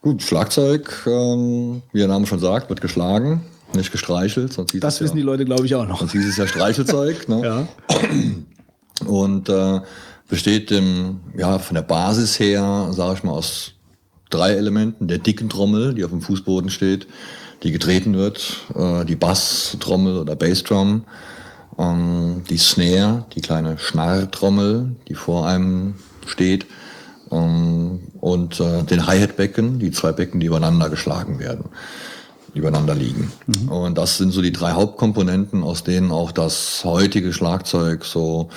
Gut, 0.00 0.22
Schlagzeug, 0.22 1.02
ähm, 1.08 1.82
wie 1.92 1.98
der 1.98 2.06
Name 2.06 2.24
schon 2.28 2.38
sagt, 2.38 2.68
wird 2.68 2.80
geschlagen, 2.80 3.42
nicht 3.74 3.90
gestreichelt. 3.90 4.52
Sonst 4.52 4.76
das 4.78 5.00
wissen 5.00 5.16
ja, 5.16 5.22
die 5.22 5.26
Leute, 5.26 5.44
glaube 5.44 5.66
ich, 5.66 5.74
auch 5.74 5.88
noch. 5.88 5.98
Sonst 5.98 6.12
hieß 6.12 6.28
es 6.28 6.36
ja 6.36 6.46
Streichelzeug. 6.46 7.28
ne? 7.28 7.66
ja. 7.90 9.06
Und 9.08 9.48
äh, 9.48 9.80
besteht 10.28 10.70
im, 10.70 11.18
ja, 11.36 11.58
von 11.58 11.74
der 11.74 11.82
Basis 11.82 12.38
her, 12.38 12.90
sage 12.92 13.14
ich 13.14 13.24
mal, 13.24 13.32
aus 13.32 13.72
drei 14.30 14.52
Elementen. 14.52 15.08
Der 15.08 15.18
dicken 15.18 15.48
Trommel, 15.48 15.94
die 15.94 16.04
auf 16.04 16.10
dem 16.12 16.20
Fußboden 16.20 16.70
steht, 16.70 17.08
die 17.64 17.72
getreten 17.72 18.14
wird, 18.14 18.64
äh, 18.74 19.04
die 19.04 19.16
Basstrommel 19.16 20.18
oder 20.18 20.36
Bassdrum, 20.36 21.04
ähm, 21.78 22.42
die 22.48 22.58
Snare, 22.58 23.24
die 23.34 23.40
kleine 23.40 23.78
Schnarrtrommel, 23.78 24.94
die 25.08 25.14
vor 25.14 25.48
einem 25.48 25.94
steht, 26.26 26.66
ähm, 27.32 28.00
und 28.20 28.60
äh, 28.60 28.82
den 28.84 29.06
Hi-Hat-Becken, 29.06 29.78
die 29.78 29.90
zwei 29.90 30.12
Becken, 30.12 30.40
die 30.40 30.46
übereinander 30.46 30.90
geschlagen 30.90 31.38
werden, 31.38 31.64
übereinander 32.52 32.94
liegen. 32.94 33.32
Mhm. 33.46 33.68
Und 33.68 33.98
das 33.98 34.18
sind 34.18 34.32
so 34.32 34.42
die 34.42 34.52
drei 34.52 34.72
Hauptkomponenten, 34.72 35.62
aus 35.62 35.84
denen 35.84 36.12
auch 36.12 36.32
das 36.32 36.82
heutige 36.84 37.32
Schlagzeug 37.32 38.04
so 38.04 38.50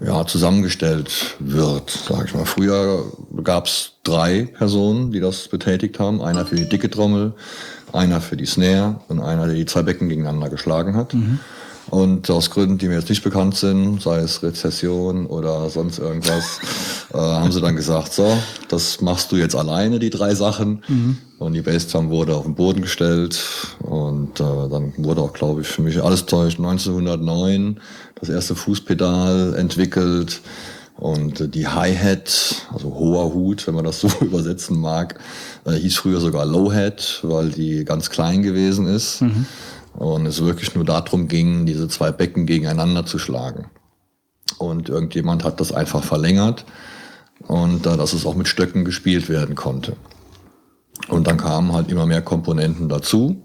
ja, 0.00 0.26
zusammengestellt 0.26 1.36
wird, 1.40 1.90
sage 1.90 2.26
ich 2.26 2.34
mal. 2.34 2.44
Früher 2.44 3.04
gab 3.42 3.66
es 3.66 3.94
drei 4.04 4.44
Personen, 4.56 5.10
die 5.10 5.20
das 5.20 5.48
betätigt 5.48 5.98
haben. 5.98 6.22
Einer 6.22 6.46
für 6.46 6.54
die 6.54 6.68
dicke 6.68 6.88
Trommel, 6.90 7.34
einer 7.92 8.20
für 8.20 8.36
die 8.36 8.46
Snare 8.46 9.00
und 9.08 9.20
einer, 9.20 9.46
der 9.46 9.54
die 9.54 9.66
zwei 9.66 9.82
Becken 9.82 10.08
gegeneinander 10.08 10.48
geschlagen 10.48 10.96
hat. 10.96 11.14
Mhm. 11.14 11.40
Und 11.90 12.30
aus 12.30 12.50
Gründen, 12.50 12.76
die 12.76 12.88
mir 12.88 12.96
jetzt 12.96 13.08
nicht 13.08 13.24
bekannt 13.24 13.56
sind, 13.56 14.02
sei 14.02 14.18
es 14.18 14.42
Rezession 14.42 15.24
oder 15.26 15.70
sonst 15.70 15.98
irgendwas, 15.98 16.60
äh, 17.14 17.16
haben 17.16 17.50
sie 17.50 17.62
dann 17.62 17.76
gesagt, 17.76 18.12
so, 18.12 18.36
das 18.68 19.00
machst 19.00 19.32
du 19.32 19.36
jetzt 19.36 19.56
alleine, 19.56 19.98
die 19.98 20.10
drei 20.10 20.34
Sachen. 20.34 20.82
Mhm. 20.86 21.18
Und 21.38 21.54
die 21.54 21.62
Bassdrum 21.62 22.10
wurde 22.10 22.34
auf 22.34 22.44
den 22.44 22.56
Boden 22.56 22.82
gestellt. 22.82 23.42
Und 23.80 24.40
äh, 24.40 24.68
dann 24.70 24.92
wurde 24.98 25.22
auch, 25.22 25.32
glaube 25.32 25.62
ich, 25.62 25.68
für 25.68 25.82
mich 25.82 26.02
alles 26.02 26.26
täuscht, 26.26 26.58
1909 26.58 27.80
das 28.20 28.28
erste 28.28 28.54
Fußpedal 28.54 29.54
entwickelt. 29.56 30.42
Und 30.98 31.54
die 31.54 31.68
Hi-Hat, 31.68 32.66
also 32.72 32.92
hoher 32.92 33.32
Hut, 33.32 33.66
wenn 33.68 33.74
man 33.74 33.84
das 33.84 34.00
so 34.02 34.08
übersetzen 34.20 34.78
mag, 34.80 35.18
äh, 35.64 35.72
hieß 35.72 35.96
früher 35.96 36.20
sogar 36.20 36.44
Low-Hat, 36.44 37.20
weil 37.22 37.50
die 37.50 37.84
ganz 37.84 38.10
klein 38.10 38.42
gewesen 38.42 38.86
ist. 38.86 39.22
Mhm. 39.22 39.46
Und 39.94 40.26
es 40.26 40.42
wirklich 40.44 40.74
nur 40.74 40.84
darum 40.84 41.28
ging, 41.28 41.66
diese 41.66 41.88
zwei 41.88 42.10
Becken 42.10 42.46
gegeneinander 42.46 43.06
zu 43.06 43.18
schlagen. 43.18 43.66
Und 44.58 44.88
irgendjemand 44.88 45.44
hat 45.44 45.60
das 45.60 45.72
einfach 45.72 46.02
verlängert 46.02 46.64
und 47.46 47.86
äh, 47.86 47.96
dass 47.96 48.12
es 48.12 48.26
auch 48.26 48.34
mit 48.34 48.48
Stöcken 48.48 48.84
gespielt 48.84 49.28
werden 49.28 49.54
konnte. 49.54 49.96
Und 51.06 51.28
dann 51.28 51.36
kamen 51.36 51.72
halt 51.72 51.90
immer 51.90 52.06
mehr 52.06 52.22
Komponenten 52.22 52.88
dazu, 52.88 53.40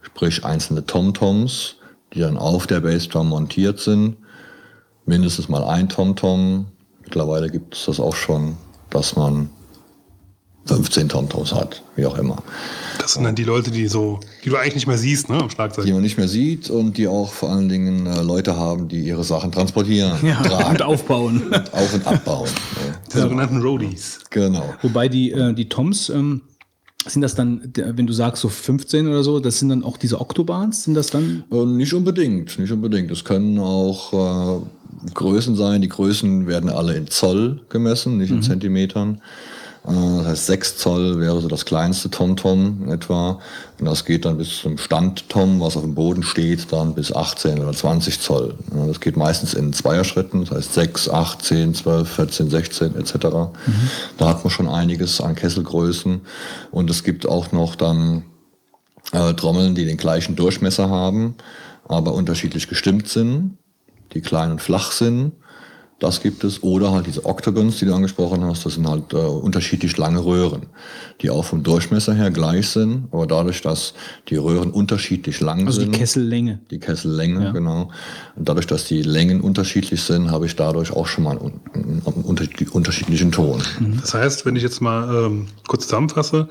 sprich 0.00 0.44
einzelne 0.44 0.86
Tom-Toms, 0.86 1.76
die 2.14 2.20
dann 2.20 2.38
auf 2.38 2.66
der 2.66 2.80
Bassdrum 2.80 3.28
montiert 3.28 3.78
sind. 3.78 4.16
Mindestens 5.04 5.50
mal 5.50 5.64
ein 5.64 5.90
Tom-Tom. 5.90 6.66
Mittlerweile 7.14 7.48
gibt 7.48 7.76
es 7.76 7.84
das 7.84 8.00
auch 8.00 8.16
schon, 8.16 8.56
dass 8.90 9.14
man 9.14 9.48
15 10.66 11.08
Tom-Toms 11.08 11.54
hat, 11.54 11.80
wie 11.94 12.06
auch 12.06 12.18
immer. 12.18 12.42
Das 12.98 13.12
sind 13.12 13.22
dann 13.22 13.36
die 13.36 13.44
Leute, 13.44 13.70
die 13.70 13.86
so, 13.86 14.18
die 14.44 14.48
du 14.48 14.56
eigentlich 14.56 14.74
nicht 14.74 14.88
mehr 14.88 14.98
siehst, 14.98 15.28
ne, 15.28 15.36
am 15.40 15.48
Schlagzeug. 15.48 15.84
Die 15.84 15.92
man 15.92 16.02
nicht 16.02 16.18
mehr 16.18 16.26
sieht 16.26 16.70
und 16.70 16.96
die 16.98 17.06
auch 17.06 17.32
vor 17.32 17.50
allen 17.50 17.68
Dingen 17.68 18.06
äh, 18.06 18.20
Leute 18.22 18.56
haben, 18.56 18.88
die 18.88 19.02
ihre 19.02 19.22
Sachen 19.22 19.52
transportieren, 19.52 20.18
Ja, 20.26 20.42
tragen, 20.42 20.70
und 20.70 20.82
aufbauen. 20.82 21.54
auf 21.72 21.94
und 21.94 22.04
abbauen. 22.04 22.48
ne? 22.84 22.98
Die 23.14 23.18
sogenannten 23.18 23.62
Roadies. 23.62 24.18
Genau. 24.30 24.74
Wobei 24.82 25.08
die, 25.08 25.30
äh, 25.30 25.54
die 25.54 25.68
Toms, 25.68 26.08
ähm, 26.08 26.40
sind 27.06 27.22
das 27.22 27.36
dann, 27.36 27.70
wenn 27.76 28.08
du 28.08 28.12
sagst 28.12 28.42
so 28.42 28.48
15 28.48 29.06
oder 29.06 29.22
so, 29.22 29.38
das 29.38 29.60
sind 29.60 29.68
dann 29.68 29.84
auch 29.84 29.98
diese 29.98 30.20
Octobahns? 30.20 30.82
Sind 30.82 30.94
das 30.94 31.08
dann? 31.08 31.44
Äh, 31.52 31.64
Nicht 31.64 31.94
unbedingt, 31.94 32.58
nicht 32.58 32.72
unbedingt. 32.72 33.12
Es 33.12 33.22
können 33.22 33.60
auch 33.60 34.60
äh, 34.62 34.66
Größen 35.12 35.56
sein. 35.56 35.80
Die 35.80 35.88
Größen 35.88 36.46
werden 36.46 36.70
alle 36.70 36.96
in 36.96 37.08
Zoll 37.08 37.60
gemessen, 37.68 38.18
nicht 38.18 38.30
in 38.30 38.42
Zentimetern. 38.42 39.20
Äh, 39.86 39.92
das 39.92 40.26
heißt, 40.26 40.46
6 40.46 40.76
Zoll 40.78 41.20
wäre 41.20 41.40
so 41.40 41.48
das 41.48 41.64
kleinste 41.64 42.10
Tom-Tom 42.10 42.88
etwa. 42.88 43.38
Und 43.78 43.86
das 43.86 44.04
geht 44.04 44.24
dann 44.24 44.38
bis 44.38 44.60
zum 44.60 44.78
Stand-Tom, 44.78 45.60
was 45.60 45.76
auf 45.76 45.82
dem 45.82 45.94
Boden 45.94 46.22
steht, 46.22 46.72
dann 46.72 46.94
bis 46.94 47.12
18 47.12 47.58
oder 47.58 47.72
20 47.72 48.20
Zoll. 48.20 48.54
Das 48.86 49.00
geht 49.00 49.16
meistens 49.16 49.54
in 49.54 49.72
Zweierschritten, 49.72 50.44
das 50.44 50.50
heißt 50.50 50.74
6, 50.74 51.08
8, 51.10 51.42
10, 51.42 51.74
12, 51.74 52.08
14, 52.08 52.50
16 52.50 52.96
etc. 52.96 53.14
Da 54.18 54.28
hat 54.28 54.44
man 54.44 54.50
schon 54.50 54.68
einiges 54.68 55.20
an 55.20 55.34
Kesselgrößen. 55.34 56.20
Und 56.70 56.90
es 56.90 57.04
gibt 57.04 57.26
auch 57.28 57.52
noch 57.52 57.74
dann 57.76 58.24
äh, 59.12 59.34
Trommeln, 59.34 59.74
die 59.74 59.84
den 59.84 59.96
gleichen 59.96 60.36
Durchmesser 60.36 60.88
haben, 60.88 61.34
aber 61.86 62.14
unterschiedlich 62.14 62.68
gestimmt 62.68 63.08
sind, 63.08 63.58
die 64.12 64.20
klein 64.20 64.50
und 64.52 64.60
flach 64.62 64.92
sind. 64.92 65.32
Das 66.00 66.20
gibt 66.20 66.42
es. 66.42 66.62
Oder 66.62 66.90
halt 66.90 67.06
diese 67.06 67.24
Octagons, 67.24 67.78
die 67.78 67.86
du 67.86 67.94
angesprochen 67.94 68.44
hast, 68.44 68.66
das 68.66 68.74
sind 68.74 68.86
halt 68.86 69.12
äh, 69.12 69.16
unterschiedlich 69.16 69.96
lange 69.96 70.22
Röhren, 70.24 70.66
die 71.22 71.30
auch 71.30 71.44
vom 71.44 71.62
Durchmesser 71.62 72.12
her 72.14 72.30
gleich 72.32 72.68
sind, 72.68 73.06
aber 73.12 73.26
dadurch, 73.28 73.62
dass 73.62 73.94
die 74.28 74.34
Röhren 74.34 74.72
unterschiedlich 74.72 75.40
lang 75.40 75.66
Also 75.66 75.78
die 75.80 75.84
sind. 75.86 75.92
Kessellänge. 75.94 76.58
Die 76.72 76.80
Kessellänge, 76.80 77.44
Ja. 77.44 77.52
genau. 77.52 77.90
Und 78.34 78.48
dadurch, 78.48 78.66
dass 78.66 78.86
die 78.86 79.02
Längen 79.02 79.40
unterschiedlich 79.40 80.02
sind, 80.02 80.30
habe 80.32 80.46
ich 80.46 80.56
dadurch 80.56 80.90
auch 80.92 81.06
schon 81.06 81.24
mal 81.24 81.38
einen, 81.38 81.60
einen, 81.72 82.02
einen 82.04 82.24
unter- 82.24 82.48
unterschiedlichen 82.72 83.30
Ton. 83.30 83.62
Das 84.00 84.12
heißt, 84.14 84.44
wenn 84.44 84.56
ich 84.56 84.64
jetzt 84.64 84.82
mal 84.82 85.26
ähm, 85.26 85.46
kurz 85.68 85.84
zusammenfasse, 85.84 86.48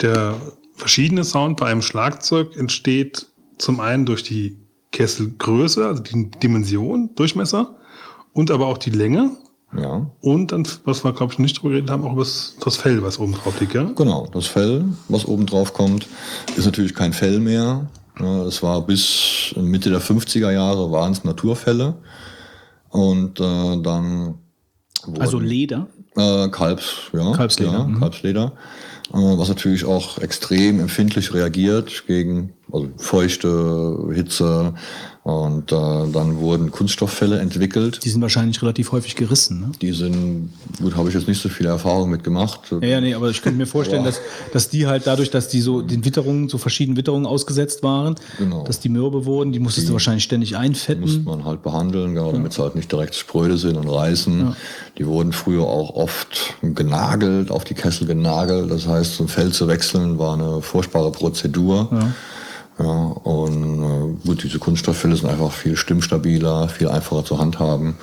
der 0.00 0.36
verschiedene 0.76 1.24
Sound 1.24 1.58
bei 1.58 1.66
einem 1.66 1.82
Schlagzeug 1.82 2.56
entsteht 2.56 3.26
zum 3.58 3.80
einen 3.80 4.06
durch 4.06 4.22
die 4.22 4.56
Kesselgröße, 4.94 5.84
also 5.86 6.02
die 6.02 6.30
Dimension, 6.42 7.10
Durchmesser 7.16 7.74
und 8.32 8.50
aber 8.50 8.66
auch 8.66 8.78
die 8.78 8.90
Länge 8.90 9.32
Ja. 9.76 10.06
und 10.20 10.52
dann, 10.52 10.66
was 10.84 11.04
wir 11.04 11.12
glaube 11.12 11.32
ich 11.32 11.38
nicht 11.40 11.58
drüber 11.58 11.70
geredet 11.70 11.90
haben, 11.90 12.04
auch 12.04 12.12
über 12.12 12.22
das, 12.22 12.56
das 12.64 12.76
Fell, 12.76 13.02
was 13.02 13.18
oben 13.18 13.32
drauf 13.34 13.60
liegt, 13.60 13.74
ja? 13.74 13.84
Genau, 13.96 14.28
das 14.32 14.46
Fell, 14.46 14.84
was 15.08 15.24
oben 15.26 15.46
drauf 15.46 15.72
kommt, 15.74 16.06
ist 16.56 16.64
natürlich 16.64 16.94
kein 16.94 17.12
Fell 17.12 17.40
mehr. 17.40 17.88
Es 18.46 18.62
war 18.62 18.80
bis 18.86 19.52
Mitte 19.56 19.90
der 19.90 20.00
50er 20.00 20.52
Jahre 20.52 20.92
waren 20.92 21.10
es 21.12 21.24
Naturfälle. 21.24 21.96
Und 22.90 23.40
äh, 23.40 23.82
dann 23.82 24.34
wurden, 25.04 25.20
Also 25.20 25.40
Leder. 25.40 25.88
äh, 26.16 26.48
Kalbs, 26.48 27.10
ja, 27.12 27.32
Kalbsleder, 27.32 27.72
Ja, 27.72 27.84
mhm. 27.84 27.98
Kalbsleder. 27.98 28.52
Äh, 29.12 29.16
was 29.16 29.48
natürlich 29.48 29.84
auch 29.84 30.18
extrem 30.18 30.78
empfindlich 30.78 31.34
reagiert 31.34 32.04
gegen 32.06 32.52
also 32.72 32.88
feuchte 32.96 34.10
Hitze. 34.12 34.74
Und 35.22 35.72
äh, 35.72 35.76
dann 36.12 36.36
wurden 36.36 36.70
Kunststofffälle 36.70 37.38
entwickelt. 37.38 38.04
Die 38.04 38.10
sind 38.10 38.20
wahrscheinlich 38.20 38.60
relativ 38.60 38.92
häufig 38.92 39.16
gerissen. 39.16 39.58
Ne? 39.60 39.72
Die 39.80 39.92
sind, 39.92 40.50
gut, 40.82 40.96
habe 40.98 41.08
ich 41.08 41.14
jetzt 41.14 41.26
nicht 41.26 41.40
so 41.40 41.48
viel 41.48 41.64
Erfahrung 41.64 42.10
mit 42.10 42.22
gemacht. 42.24 42.60
Ja, 42.70 42.86
ja, 42.86 43.00
nee, 43.00 43.14
aber 43.14 43.30
ich 43.30 43.40
könnte 43.40 43.56
mir 43.56 43.64
vorstellen, 43.64 44.04
dass, 44.04 44.20
dass 44.52 44.68
die 44.68 44.86
halt 44.86 45.06
dadurch, 45.06 45.30
dass 45.30 45.48
die 45.48 45.62
so 45.62 45.80
den 45.80 46.04
Witterungen, 46.04 46.50
so 46.50 46.58
verschiedenen 46.58 46.98
Witterungen 46.98 47.24
ausgesetzt 47.24 47.82
waren, 47.82 48.16
Genau. 48.36 48.64
dass 48.64 48.80
die 48.80 48.90
mürbe 48.90 49.24
wurden, 49.24 49.52
die 49.52 49.60
musstest 49.60 49.88
du 49.88 49.94
wahrscheinlich 49.94 50.24
ständig 50.24 50.50
musste 50.52 50.62
einfetten. 50.62 51.24
man 51.24 51.46
halt 51.46 51.62
behandeln, 51.62 52.14
ja, 52.14 52.30
damit 52.30 52.52
sie 52.52 52.60
halt 52.60 52.74
nicht 52.74 52.92
direkt 52.92 53.14
spröde 53.14 53.56
sind 53.56 53.78
und 53.78 53.88
reißen. 53.88 54.54
Die 54.98 55.06
wurden 55.06 55.32
früher 55.32 55.62
auch 55.64 55.94
oft 55.94 56.52
genagelt, 56.60 57.50
auf 57.50 57.64
die 57.64 57.72
Kessel 57.74 58.06
genagelt. 58.06 58.70
Das 58.70 58.86
heißt, 58.86 59.14
so 59.14 59.24
ein 59.24 59.28
Fell 59.28 59.52
zu 59.52 59.68
wechseln 59.68 60.18
war 60.18 60.34
eine 60.34 60.60
furchtbare 60.60 61.10
Prozedur. 61.12 61.88
Ja. 61.90 62.12
Und 62.82 63.82
äh, 63.82 64.26
gut, 64.26 64.42
diese 64.42 64.58
Kunststofffälle 64.58 65.16
sind 65.16 65.28
einfach 65.28 65.52
viel 65.52 65.76
stimmstabiler, 65.76 66.68
viel 66.68 66.88
einfacher 66.88 67.24
zu 67.24 67.38
handhaben. 67.38 67.96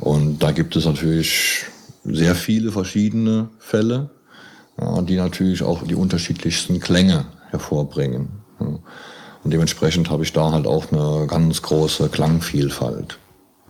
Und 0.00 0.38
da 0.42 0.52
gibt 0.52 0.76
es 0.76 0.84
natürlich 0.84 1.64
sehr 2.04 2.34
viele 2.36 2.70
verschiedene 2.70 3.48
Fälle, 3.58 4.10
ja, 4.80 5.02
die 5.02 5.16
natürlich 5.16 5.62
auch 5.62 5.82
die 5.82 5.96
unterschiedlichsten 5.96 6.78
Klänge 6.78 7.26
hervorbringen. 7.50 8.28
Ja. 8.60 8.78
Und 9.44 9.52
dementsprechend 9.52 10.10
habe 10.10 10.22
ich 10.22 10.32
da 10.32 10.52
halt 10.52 10.66
auch 10.66 10.92
eine 10.92 11.26
ganz 11.26 11.62
große 11.62 12.08
Klangvielfalt. 12.08 13.18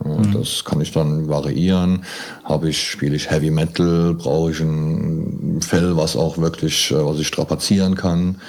Ja, 0.05 0.15
Das 0.33 0.63
kann 0.63 0.79
ich 0.79 0.91
dann 0.91 1.27
variieren. 1.27 2.05
Habe 2.43 2.69
ich, 2.69 2.89
spiele 2.89 3.15
ich 3.15 3.31
Heavy 3.31 3.49
Metal, 3.49 4.13
brauche 4.13 4.51
ich 4.51 4.59
ein 4.59 5.61
Fell, 5.61 5.97
was 5.97 6.15
auch 6.15 6.37
wirklich, 6.37 6.91
äh, 6.91 7.03
was 7.03 7.17
ich 7.17 7.27
strapazieren 7.27 7.95
kann 7.95 8.39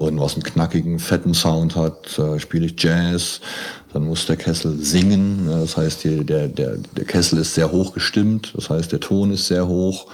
und 0.00 0.18
was 0.18 0.32
einen 0.32 0.42
knackigen, 0.42 0.98
fetten 0.98 1.34
Sound 1.34 1.76
hat. 1.76 2.18
Äh, 2.18 2.40
Spiele 2.40 2.66
ich 2.66 2.82
Jazz, 2.82 3.40
dann 3.92 4.06
muss 4.06 4.24
der 4.24 4.36
Kessel 4.36 4.78
singen. 4.82 5.46
Ja, 5.48 5.58
Das 5.58 5.76
heißt, 5.76 6.04
die, 6.04 6.24
der, 6.24 6.48
der, 6.48 6.78
der 6.96 7.04
Kessel 7.04 7.38
ist 7.38 7.54
sehr 7.54 7.70
hoch 7.70 7.92
gestimmt. 7.92 8.52
Das 8.56 8.70
heißt, 8.70 8.90
der 8.92 9.00
Ton 9.00 9.30
ist 9.30 9.46
sehr 9.46 9.68
hoch 9.68 10.06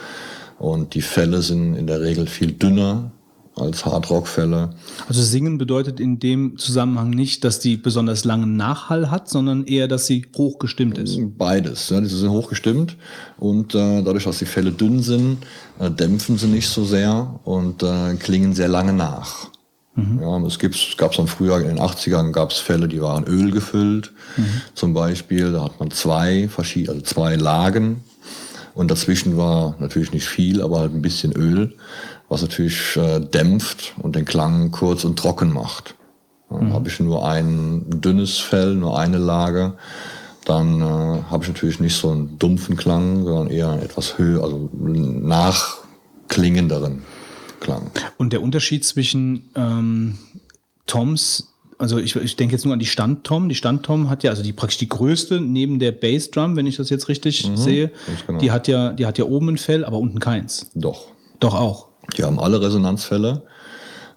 und 0.59 0.95
die 0.95 1.03
Fälle 1.03 1.41
sind 1.41 1.77
in 1.77 1.87
der 1.87 2.01
Regel 2.01 2.27
viel 2.27 2.51
dünner 2.51 3.13
als 3.55 3.87
Hardrock-Fälle. 3.87 4.71
Also 5.09 5.23
singen 5.23 5.57
bedeutet 5.57 6.01
in 6.01 6.19
dem 6.19 6.59
Zusammenhang 6.59 7.11
nicht, 7.11 7.45
dass 7.45 7.61
die 7.61 7.77
besonders 7.77 8.25
langen 8.25 8.57
Nachhall 8.57 9.13
hat, 9.13 9.29
sondern 9.29 9.65
eher, 9.67 9.87
dass 9.87 10.07
sie 10.07 10.27
hochgestimmt 10.37 10.99
ist. 10.99 11.17
Beides. 11.39 11.91
Ja, 11.91 12.01
die 12.01 12.09
sind 12.09 12.29
hochgestimmt 12.29 12.97
und 13.39 13.73
äh, 13.77 14.03
dadurch, 14.03 14.25
dass 14.25 14.39
die 14.39 14.47
Fälle 14.47 14.73
dünn 14.73 15.01
sind, 15.01 15.39
äh, 15.79 15.93
dämpfen 15.93 16.39
sie 16.39 16.49
nicht 16.49 16.69
so 16.69 16.85
sehr 16.85 17.39
und 17.45 17.85
äh, 17.85 18.17
klingen 18.17 18.53
sehr 18.53 18.69
lange 18.69 18.93
nach. 18.93 19.49
Ja, 20.21 20.37
es 20.47 20.59
gibt, 20.59 20.75
es 20.75 20.97
gab 20.99 21.13
dann 21.13 21.27
früher 21.27 21.59
in 21.59 21.69
den 21.69 21.79
80ern 21.79 22.33
gab 22.33 22.51
es 22.51 22.59
Fälle, 22.59 22.87
die 22.87 23.01
waren 23.01 23.25
Öl 23.25 23.51
gefüllt, 23.51 24.13
zum 24.75 24.93
Beispiel. 24.93 25.53
Da 25.53 25.65
hat 25.65 25.81
man 25.81 25.91
zwei 25.91 26.49
verschiedene, 26.49 26.97
also 26.97 27.03
zwei 27.03 27.37
Lagen 27.37 28.05
und 28.75 28.91
dazwischen 28.91 29.39
war 29.39 29.75
natürlich 29.79 30.13
nicht 30.13 30.29
viel, 30.29 30.61
aber 30.61 30.81
halt 30.81 30.93
ein 30.93 31.01
bisschen 31.01 31.33
Öl, 31.33 31.75
was 32.29 32.43
natürlich 32.43 32.97
äh, 32.97 33.21
dämpft 33.21 33.95
und 33.99 34.17
den 34.17 34.27
Klang 34.27 34.71
kurz 34.71 35.05
und 35.05 35.19
trocken 35.19 35.51
macht. 35.51 35.95
Dann 36.51 36.75
habe 36.75 36.89
ich 36.89 37.01
nur 37.01 37.27
ein 37.27 37.87
dünnes 37.89 38.39
Fell, 38.39 38.75
nur 38.75 38.99
eine 38.99 39.19
Lage. 39.19 39.75
Dann 40.45 40.81
äh, 40.81 41.23
habe 41.31 41.43
ich 41.43 41.49
natürlich 41.49 41.81
nicht 41.81 41.97
so 41.97 42.11
einen 42.11 42.39
dumpfen 42.39 42.77
Klang, 42.77 43.25
sondern 43.25 43.49
eher 43.49 43.71
einen 43.71 43.83
etwas 43.83 44.19
höher, 44.19 44.45
also 44.45 44.69
nachklingenderen 44.75 47.03
Klang. 47.61 47.91
Und 48.17 48.33
der 48.33 48.43
Unterschied 48.43 48.85
zwischen 48.85 49.51
ähm, 49.55 50.19
Toms, 50.87 51.53
also 51.79 51.99
ich, 51.99 52.17
ich 52.17 52.37
denke 52.37 52.55
jetzt 52.55 52.65
nur 52.65 52.73
an 52.73 52.79
die 52.81 52.87
Stand-Tom. 52.87 53.49
Die 53.49 53.55
Stand-Tom 53.55 54.09
hat 54.09 54.23
ja, 54.23 54.31
also 54.31 54.43
die 54.43 54.53
praktisch 54.53 54.79
die 54.79 54.89
größte 54.89 55.41
neben 55.41 55.79
der 55.79 55.93
Bassdrum, 55.93 56.57
wenn 56.57 56.67
ich 56.67 56.77
das 56.77 56.91
jetzt 56.91 57.09
richtig 57.09 57.51
sehe, 57.55 57.91
genau. 58.27 58.39
die 58.39 58.51
hat 58.51 58.69
ja, 58.69 58.93
die 58.93 59.07
hat 59.07 59.19
ja 59.19 59.25
oben 59.25 59.51
ein 59.51 59.59
Fell, 59.59 59.85
aber 59.85 59.99
unten 59.99 60.19
keins. 60.21 60.71
Doch. 60.75 61.07
Doch 61.41 61.55
auch. 61.55 61.89
Die 62.17 62.25
haben 62.25 62.39
alle 62.39 62.61
Resonanzfälle. 62.61 63.43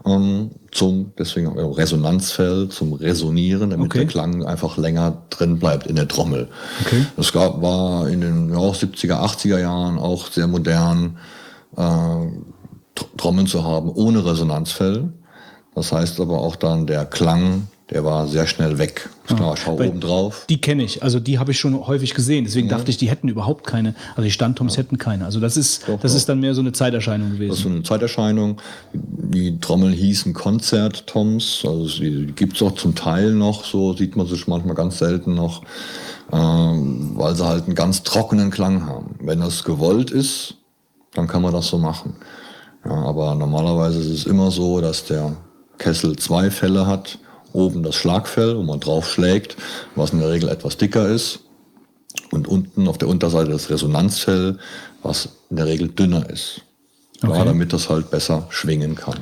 Ähm, 0.05 0.51
zum, 0.71 1.11
deswegen 1.17 1.57
Resonanzfell 1.59 2.69
zum 2.69 2.93
Resonieren, 2.93 3.71
damit 3.71 3.87
Okay. 3.87 3.99
der 3.99 4.07
Klang 4.07 4.45
einfach 4.45 4.77
länger 4.77 5.23
drin 5.29 5.59
bleibt 5.59 5.87
in 5.87 5.97
der 5.97 6.07
Trommel. 6.07 6.47
Okay. 6.85 7.05
Das 7.17 7.33
gab, 7.33 7.61
war 7.61 8.07
in 8.07 8.21
den 8.21 8.49
ja, 8.49 8.57
auch 8.57 8.75
70er, 8.75 9.19
80er 9.19 9.59
Jahren 9.59 9.97
auch 9.97 10.27
sehr 10.27 10.47
modern, 10.47 11.17
äh, 11.75 11.81
Trommeln 13.17 13.47
zu 13.47 13.63
haben 13.63 13.89
ohne 13.89 14.25
Resonanzfell. 14.25 15.09
Das 15.75 15.91
heißt 15.91 16.19
aber 16.19 16.39
auch 16.39 16.55
dann 16.55 16.87
der 16.87 17.05
Klang, 17.05 17.67
der 17.89 18.03
war 18.03 18.27
sehr 18.27 18.45
schnell 18.45 18.77
weg. 18.77 19.09
Ist 19.27 19.37
klar, 19.37 19.55
schau 19.57 19.73
oben 19.73 19.99
drauf. 19.99 20.45
Die 20.49 20.59
kenne 20.61 20.83
ich, 20.83 21.01
also 21.01 21.19
die 21.19 21.39
habe 21.39 21.51
ich 21.51 21.59
schon 21.59 21.87
häufig 21.87 22.13
gesehen. 22.13 22.43
Deswegen 22.45 22.67
dachte 22.69 22.91
ich, 22.91 22.97
die 22.97 23.09
hätten 23.09 23.29
überhaupt 23.29 23.65
keine, 23.65 23.95
also 24.11 24.23
die 24.23 24.31
Standtoms 24.31 24.77
hätten 24.77 24.97
keine. 24.97 25.25
Also 25.25 25.39
das 25.39 25.57
ist, 25.57 25.87
Doch, 25.87 25.99
das 25.99 26.11
doch. 26.11 26.17
ist 26.17 26.29
dann 26.29 26.39
mehr 26.39 26.53
so 26.53 26.61
eine 26.61 26.71
Zeiterscheinung 26.71 27.29
Das 27.29 27.33
ist 27.33 27.39
gewesen. 27.39 27.63
so 27.63 27.69
eine 27.69 27.83
Zeiterscheinung. 27.83 28.57
Die 28.93 29.59
Trommeln 29.59 29.93
hießen 29.93 30.33
Konzert-Toms. 30.33 31.63
Also 31.65 31.87
die, 31.87 32.27
die 32.27 32.33
gibt's 32.33 32.61
auch 32.61 32.73
zum 32.75 32.93
Teil 32.95 33.31
noch, 33.33 33.63
so 33.63 33.93
sieht 33.93 34.15
man 34.15 34.27
sich 34.27 34.47
manchmal 34.47 34.75
ganz 34.75 34.99
selten 34.99 35.33
noch, 35.33 35.63
ähm, 36.31 37.11
weil 37.15 37.35
sie 37.35 37.45
halt 37.47 37.65
einen 37.65 37.75
ganz 37.75 38.03
trockenen 38.03 38.51
Klang 38.51 38.85
haben. 38.85 39.15
Wenn 39.21 39.39
das 39.39 39.63
gewollt 39.63 40.11
ist, 40.11 40.55
dann 41.13 41.27
kann 41.27 41.41
man 41.41 41.53
das 41.53 41.67
so 41.67 41.77
machen. 41.77 42.15
Ja, 42.85 42.91
aber 42.91 43.35
normalerweise 43.35 43.99
ist 43.99 44.07
es 44.07 44.25
immer 44.25 44.51
so, 44.51 44.79
dass 44.81 45.05
der 45.05 45.35
Kessel 45.77 46.15
zwei 46.17 46.49
Fälle 46.51 46.87
hat. 46.87 47.19
Oben 47.51 47.81
das 47.83 47.95
Schlagfell, 47.95 48.55
wo 48.57 48.61
man 48.63 48.79
drauf 48.79 49.09
schlägt, 49.09 49.57
was 49.95 50.11
in 50.11 50.19
der 50.19 50.29
Regel 50.29 50.49
etwas 50.49 50.77
dicker 50.77 51.07
ist. 51.09 51.39
Und 52.31 52.47
unten 52.47 52.87
auf 52.87 52.97
der 52.97 53.07
Unterseite 53.07 53.49
das 53.51 53.69
Resonanzfell, 53.69 54.59
was 55.01 55.29
in 55.49 55.55
der 55.57 55.65
Regel 55.65 55.87
dünner 55.89 56.29
ist. 56.29 56.61
Ja, 57.21 57.29
Okay. 57.29 57.45
damit 57.45 57.73
das 57.73 57.89
halt 57.89 58.11
besser 58.11 58.45
schwingen 58.49 58.95
kann. 58.95 59.19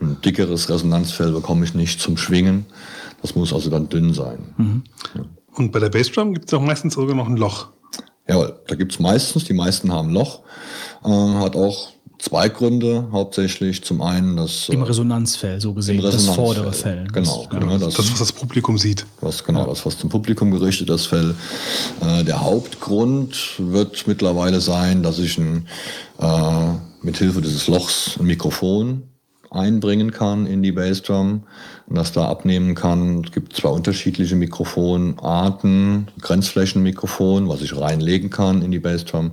Ein 0.00 0.18
dickeres 0.24 0.68
Resonanzfell 0.68 1.32
bekomme 1.32 1.64
ich 1.64 1.74
nicht 1.74 2.00
zum 2.00 2.16
Schwingen. 2.16 2.66
Das 3.20 3.34
muss 3.34 3.52
also 3.52 3.70
dann 3.70 3.88
dünn 3.88 4.12
sein. 4.14 4.82
Und 5.54 5.72
bei 5.72 5.78
der 5.80 5.88
Bassdrum 5.90 6.34
gibt 6.34 6.46
es 6.48 6.54
auch 6.54 6.60
meistens 6.62 6.94
sogar 6.94 7.14
noch 7.16 7.26
ein 7.28 7.36
Loch. 7.36 7.68
Jawohl, 8.28 8.60
da 8.68 8.74
gibt's 8.74 8.98
meistens, 9.00 9.44
die 9.44 9.52
meisten 9.54 9.92
haben 9.92 10.10
Loch. 10.10 10.40
Äh, 11.04 11.08
hat 11.08 11.56
auch 11.56 11.88
zwei 12.22 12.48
Gründe 12.48 13.08
hauptsächlich. 13.12 13.82
Zum 13.82 14.00
einen 14.00 14.36
das, 14.36 14.68
äh, 14.68 14.74
Im 14.74 14.82
Resonanzfell, 14.82 15.60
so 15.60 15.74
gesehen. 15.74 15.96
Im 15.96 16.02
das 16.02 16.14
Resonanzfell. 16.14 16.44
vordere 16.44 16.72
Fell. 16.72 17.06
Genau, 17.12 17.46
Das, 17.50 17.60
genau. 17.60 17.78
Das, 17.78 17.94
Das, 17.94 18.12
was 18.12 18.18
das 18.18 18.32
Publikum 18.32 18.78
sieht. 18.78 19.04
was, 19.20 19.44
genau 19.44 19.66
das, 19.66 19.84
was 19.84 19.98
zum 19.98 20.08
Publikum 20.08 20.50
gerichtet 20.50 20.88
das 20.88 21.06
Fell. 21.06 21.34
Äh, 22.00 22.24
der 22.24 22.40
Hauptgrund 22.40 23.54
wird 23.58 24.06
mittlerweile 24.06 24.60
sein, 24.60 25.02
dass 25.02 25.18
ich 25.18 25.36
ein, 25.38 25.66
äh, 26.20 26.68
mit 27.02 27.18
Hilfe 27.18 27.40
dieses 27.42 27.66
Lochs 27.66 28.16
ein 28.18 28.26
Mikrofon 28.26 29.02
einbringen 29.52 30.10
kann 30.10 30.46
in 30.46 30.62
die 30.62 30.72
Bassdrum 30.72 31.44
und 31.86 31.96
das 31.96 32.12
da 32.12 32.28
abnehmen 32.28 32.74
kann. 32.74 33.22
Es 33.24 33.32
gibt 33.32 33.54
zwei 33.54 33.68
unterschiedliche 33.68 34.36
Mikrofonarten, 34.36 36.08
Grenzflächenmikrofon, 36.20 37.48
was 37.48 37.62
ich 37.62 37.76
reinlegen 37.76 38.30
kann 38.30 38.62
in 38.62 38.70
die 38.70 38.78
Bassdrum 38.78 39.32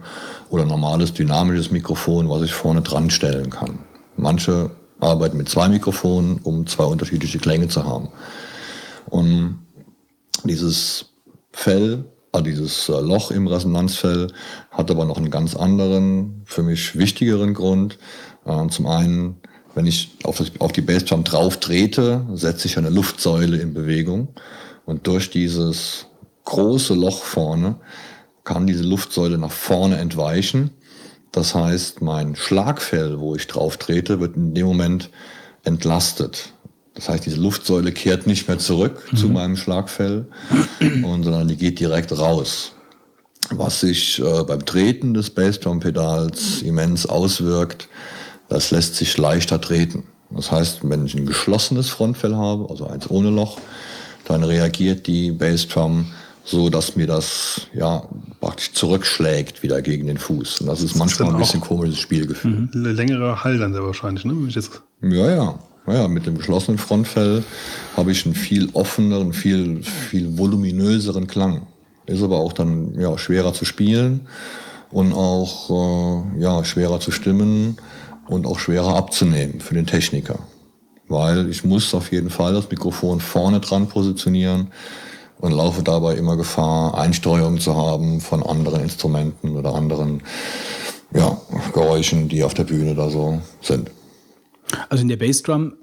oder 0.50 0.66
normales 0.66 1.14
dynamisches 1.14 1.72
Mikrofon, 1.72 2.30
was 2.30 2.44
ich 2.44 2.54
vorne 2.54 2.82
dran 2.82 3.10
stellen 3.10 3.50
kann. 3.50 3.80
Manche 4.18 4.72
arbeiten 5.00 5.38
mit 5.38 5.50
zwei 5.50 5.70
Mikrofonen, 5.70 6.40
um 6.44 6.68
zwei 6.68 6.84
unterschiedliche 6.84 7.40
Klänge 7.40 7.68
zu 7.70 7.86
haben. 7.86 8.10
Und 9.10 9.60
dieses 10.44 11.06
Fell, 11.52 12.06
also 12.32 12.44
dieses 12.44 12.90
äh, 12.90 13.00
Loch 13.00 13.32
im 13.32 13.48
Resonanzfell, 13.48 14.28
hat 14.72 14.91
aber 14.91 15.06
noch 15.06 15.18
einen 15.18 15.32
ganz 15.32 15.56
anderen, 15.56 16.41
für 16.46 16.64
mich 16.64 16.98
wichtigeren 16.98 17.54
Grund. 17.54 17.98
Äh, 18.46 18.68
Zum 18.68 18.86
einen, 18.86 19.38
wenn 19.76 19.86
ich 19.86 20.12
auf, 20.24 20.38
das, 20.38 20.52
auf 20.60 20.72
die 20.72 20.82
Bassdrum 20.82 21.24
drauf 21.24 21.60
trete, 21.60 22.26
setze 22.34 22.68
ich 22.68 22.78
eine 22.78 22.90
Luftsäule 22.90 23.58
in 23.58 23.74
Bewegung. 23.74 24.30
Und 24.86 25.08
durch 25.08 25.30
dieses 25.30 26.08
große 26.46 26.96
Loch 26.96 27.24
vorne 27.24 27.76
kann 28.44 28.66
diese 28.66 28.84
Luftsäule 28.84 29.38
nach 29.38 29.52
vorne 29.52 29.98
entweichen. 29.98 30.72
Das 31.32 31.54
heißt, 31.54 32.02
mein 32.02 32.36
Schlagfell, 32.36 33.20
wo 33.20 33.36
ich 33.36 33.46
drauf 33.46 33.78
trete, 33.78 34.20
wird 34.20 34.36
in 34.36 34.56
dem 34.56 34.66
Moment 34.66 35.12
entlastet. 35.64 36.54
Das 36.96 37.08
heißt, 37.08 37.26
diese 37.26 37.40
Luftsäule 37.40 37.91
kehrt 37.91 38.28
nicht 38.28 38.48
mehr 38.48 38.58
zurück 38.58 39.08
zu 39.16 39.30
meinem 39.30 39.56
Schlagfell, 39.56 40.28
und, 40.80 41.24
sondern 41.24 41.48
die 41.48 41.56
geht 41.56 41.80
direkt 41.80 42.18
raus. 42.18 42.74
Was 43.52 43.82
sich 43.82 44.20
äh, 44.20 44.44
beim 44.44 44.66
Treten 44.66 45.14
des 45.14 45.30
Bassdrum-Pedals 45.30 46.62
immens 46.62 47.06
auswirkt, 47.06 47.88
das 48.49 48.71
lässt 48.71 48.95
sich 48.95 49.17
leichter 49.17 49.61
treten. 49.61 50.03
Das 50.31 50.51
heißt, 50.51 50.80
wenn 50.84 51.05
ich 51.05 51.15
ein 51.15 51.26
geschlossenes 51.26 51.89
Frontfell 51.89 52.35
habe, 52.35 52.69
also 52.69 52.88
eins 52.88 53.09
ohne 53.09 53.30
Loch, 53.30 53.57
dann 54.26 54.43
reagiert 54.43 55.07
die 55.07 55.31
Bassdrum 55.31 56.07
so, 56.45 56.69
dass 56.69 56.95
mir 56.95 57.07
das 57.07 57.61
ja 57.73 58.03
praktisch 58.41 58.73
zurückschlägt 58.73 59.63
wieder 59.63 59.81
gegen 59.81 60.07
den 60.07 60.17
Fuß. 60.17 60.61
Und 60.61 60.67
das 60.67 60.81
ist 60.81 60.95
manchmal 60.95 61.27
dann 61.30 61.35
ein 61.35 61.41
bisschen 61.41 61.61
komisches 61.61 61.99
Spielgefühl. 61.99 62.69
L- 62.73 62.91
Längerer 62.91 63.43
Hall 63.43 63.57
dann 63.57 63.73
sehr 63.73 63.84
wahrscheinlich, 63.84 64.26
ne? 64.26 64.35
Ja. 65.01 65.59
Ja, 65.88 65.93
ja, 65.93 66.07
mit 66.07 66.27
dem 66.27 66.38
geschlossenen 66.38 66.77
Frontfell 66.77 67.43
habe 67.97 68.11
ich 68.11 68.26
einen 68.26 68.35
viel 68.35 68.69
offeneren, 68.73 69.34
viel, 69.34 69.84
viel 69.84 70.38
voluminöseren 70.38 71.26
Klang. 71.26 71.67
Ist 72.05 72.21
aber 72.21 72.38
auch 72.38 72.53
dann 72.53 72.99
ja, 72.99 73.17
schwerer 73.17 73.53
zu 73.53 73.65
spielen 73.65 74.27
und 74.91 75.13
auch 75.13 75.69
äh, 76.35 76.41
ja, 76.41 76.63
schwerer 76.63 76.99
zu 76.99 77.11
stimmen 77.11 77.77
und 78.30 78.45
auch 78.45 78.60
schwerer 78.60 78.95
abzunehmen 78.95 79.60
für 79.60 79.73
den 79.73 79.85
Techniker. 79.85 80.39
Weil 81.07 81.49
ich 81.49 81.64
muss 81.64 81.93
auf 81.93 82.11
jeden 82.11 82.30
Fall 82.30 82.53
das 82.53 82.69
Mikrofon 82.69 83.19
vorne 83.19 83.60
dran 83.60 83.88
positionieren 83.88 84.68
und 85.39 85.53
laufe 85.53 85.81
dabei 85.81 86.15
immer 86.15 86.38
Gefahr, 86.38 86.97
Einsteuerungen 86.97 87.60
zu 87.60 87.76
haben 87.76 88.22
von 88.22 88.43
anderen 88.43 88.81
Instrumenten 88.81 89.57
oder 89.57 89.73
anderen 89.73 90.22
ja, 91.14 91.39
Geräuschen, 91.73 92.30
die 92.30 92.43
auf 92.43 92.53
der 92.53 92.65
Bühne 92.65 92.93
da 92.93 93.10
so 93.10 93.41
sind. 93.61 93.89
Also 94.89 95.01
in 95.01 95.07
der 95.07 95.18
Bassdrum, 95.18 95.73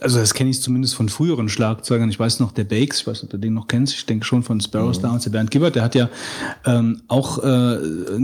also 0.00 0.20
das 0.20 0.34
kenne 0.34 0.50
ich 0.50 0.62
zumindest 0.62 0.94
von 0.94 1.08
früheren 1.08 1.48
Schlagzeugern. 1.48 2.10
Ich 2.10 2.20
weiß 2.20 2.38
noch, 2.38 2.52
der 2.52 2.64
Bakes, 2.64 3.00
ich 3.00 3.06
weiß 3.08 3.22
nicht, 3.22 3.24
ob 3.24 3.30
du 3.30 3.38
den 3.38 3.54
noch 3.54 3.66
kennst, 3.66 3.94
ich 3.94 4.06
denke 4.06 4.24
schon 4.24 4.44
von 4.44 4.60
Sparrows 4.60 5.00
damals, 5.00 5.24
der 5.24 5.30
Bernd 5.30 5.50
Gibbert, 5.50 5.74
der 5.74 5.82
hat 5.82 5.96
ja 5.96 6.08
ähm, 6.66 7.02
auch 7.08 7.38
äh, 7.38 7.78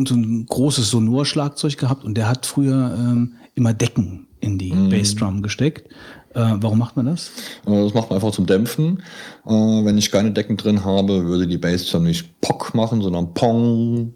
so 0.06 0.14
ein 0.14 0.46
großes 0.46 0.90
Sonor-Schlagzeug 0.90 1.76
gehabt 1.78 2.04
und 2.04 2.14
der 2.14 2.28
hat 2.28 2.46
früher 2.46 2.94
ähm, 2.96 3.34
immer 3.54 3.72
Decken 3.74 4.26
in 4.40 4.58
die 4.58 4.70
Bassdrum 4.90 5.42
gesteckt. 5.42 5.88
Äh, 6.34 6.54
warum 6.60 6.78
macht 6.78 6.96
man 6.96 7.06
das? 7.06 7.30
Äh, 7.66 7.82
Das 7.84 7.94
macht 7.94 8.10
man 8.10 8.16
einfach 8.16 8.32
zum 8.32 8.46
Dämpfen. 8.46 9.02
Äh, 9.46 9.50
Wenn 9.50 9.96
ich 9.98 10.10
keine 10.10 10.32
Decken 10.32 10.56
drin 10.56 10.84
habe, 10.84 11.24
würde 11.26 11.46
die 11.46 11.58
Bassdrum 11.58 12.04
nicht 12.04 12.40
Pock 12.40 12.74
machen, 12.74 13.00
sondern 13.02 13.32
Pong. 13.34 14.14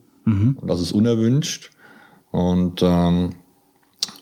Und 0.61 0.69
das 0.69 0.81
ist 0.81 0.93
unerwünscht. 0.93 1.71
Und 2.31 2.83
ähm, 2.83 3.31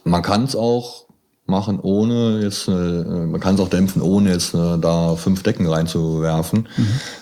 man 0.05 0.22
kann 0.22 0.44
es 0.44 0.55
auch 0.55 1.06
machen, 1.47 1.80
ohne 1.80 2.40
jetzt, 2.43 2.68
äh, 2.68 2.72
man 2.72 3.40
kann 3.40 3.55
es 3.56 3.60
auch 3.60 3.68
dämpfen, 3.68 4.02
ohne 4.02 4.30
jetzt 4.32 4.55
äh, 4.55 4.78
da 4.78 5.16
fünf 5.16 5.43
Decken 5.43 5.66
reinzuwerfen, 5.66 6.68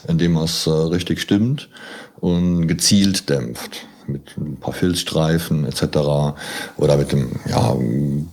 indem 0.08 0.32
man 0.32 0.44
es 0.44 0.66
äh, 0.66 0.70
richtig 0.70 1.20
stimmt 1.20 1.68
und 2.20 2.66
gezielt 2.66 3.28
dämpft. 3.30 3.86
Mit 4.06 4.36
ein 4.36 4.56
paar 4.56 4.74
Filzstreifen 4.74 5.64
etc. 5.64 5.82
Oder 6.76 6.96
mit 6.96 7.12
einem 7.12 7.32
ja, 7.48 7.76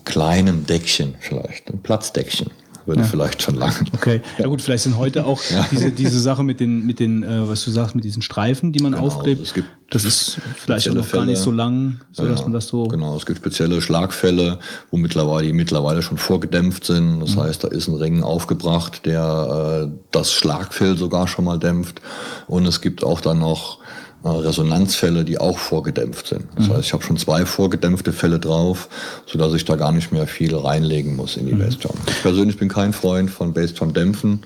kleinen 0.05 0.65
Deckchen 0.65 1.15
vielleicht, 1.19 1.69
ein 1.69 1.79
Platzdeckchen. 1.79 2.51
Würde 2.85 3.03
vielleicht 3.03 3.43
schon 3.43 3.55
langen. 3.55 3.87
Okay, 3.93 4.21
ja 4.39 4.47
gut, 4.47 4.61
vielleicht 4.61 4.83
sind 4.83 4.97
heute 4.97 5.25
auch 5.25 5.39
diese, 5.71 5.91
diese 5.91 6.19
Sache 6.19 6.43
mit 6.43 6.59
den, 6.59 6.85
mit 6.85 6.99
den 6.99 7.23
äh, 7.23 7.47
was 7.47 7.63
du 7.63 7.71
sagst, 7.71 7.95
mit 7.95 8.03
diesen 8.03 8.21
Streifen, 8.21 8.71
die 8.71 8.81
man 8.81 8.95
aufklebt, 8.95 9.37
Genau, 9.37 9.43
es 9.47 9.53
gibt 9.53 9.67
das 9.91 10.05
ist 10.05 10.37
vielleicht 10.55 10.89
auch 10.89 10.93
noch 10.93 11.11
gar 11.11 11.25
nicht 11.25 11.35
Fälle. 11.35 11.43
so 11.43 11.51
lang, 11.51 11.99
so 12.13 12.25
dass 12.25 12.39
Ja, 12.39 12.45
man 12.45 12.53
das 12.53 12.67
so... 12.67 12.87
Genau, 12.87 13.17
es 13.17 13.25
gibt 13.25 13.39
spezielle 13.39 13.81
Schlagfälle, 13.81 14.57
wo 14.89 14.95
mittlerweile, 14.95 15.47
die 15.47 15.53
mittlerweile 15.53 16.01
schon 16.01 16.17
vorgedämpft 16.17 16.85
sind. 16.85 17.19
Das 17.19 17.35
heißt, 17.35 17.65
da 17.65 17.67
ist 17.67 17.89
ein 17.89 17.95
Ring 17.95 18.23
aufgebracht, 18.23 19.05
der 19.05 19.89
äh, 19.89 19.97
das 20.11 20.31
Schlagfell 20.31 20.97
sogar 20.97 21.27
schon 21.27 21.43
mal 21.43 21.59
dämpft. 21.59 22.01
Und 22.47 22.65
es 22.67 22.79
gibt 22.79 23.03
auch 23.03 23.19
dann 23.19 23.39
noch 23.39 23.79
Resonanzfälle, 24.23 25.25
die 25.25 25.39
auch 25.39 25.57
vorgedämpft 25.57 26.27
sind. 26.27 26.45
Das 26.55 26.69
heißt, 26.69 26.85
ich 26.85 26.93
habe 26.93 27.03
schon 27.03 27.17
zwei 27.17 27.45
vorgedämpfte 27.45 28.13
Fälle 28.13 28.39
drauf, 28.39 28.87
sodass 29.25 29.53
ich 29.53 29.65
da 29.65 29.75
gar 29.75 29.91
nicht 29.91 30.11
mehr 30.11 30.27
viel 30.27 30.55
reinlegen 30.55 31.15
muss 31.15 31.37
in 31.37 31.47
die 31.47 31.53
Bassdrum. 31.53 31.95
Ich 32.07 32.21
persönlich 32.21 32.57
bin 32.57 32.69
kein 32.69 32.93
Freund 32.93 33.31
von 33.31 33.53
Bassdrum 33.53 33.93
dämpfen, 33.93 34.41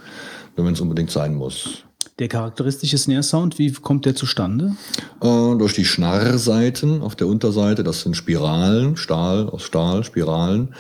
nur 0.56 0.66
wenn 0.66 0.74
es 0.74 0.82
unbedingt 0.82 1.12
sein 1.12 1.36
muss. 1.36 1.84
Der 2.18 2.30
charakteristische 2.30 2.98
Snare-Sound, 2.98 3.60
wie 3.60 3.74
kommt 3.74 4.06
der 4.06 4.16
zustande? 4.16 4.78
Äh, 5.22 5.58
durch 5.58 5.74
die 5.74 5.84
Schnarrseiten 5.84 7.02
auf 7.02 7.18
der 7.18 7.28
Unterseite, 7.28 7.84
das 7.84 8.02
sind 8.02 8.16
Spiralen, 8.16 8.96
Stahl, 8.96 9.50
aus 9.50 9.64
Stahl, 9.64 10.06
Spiralen, 10.06 10.74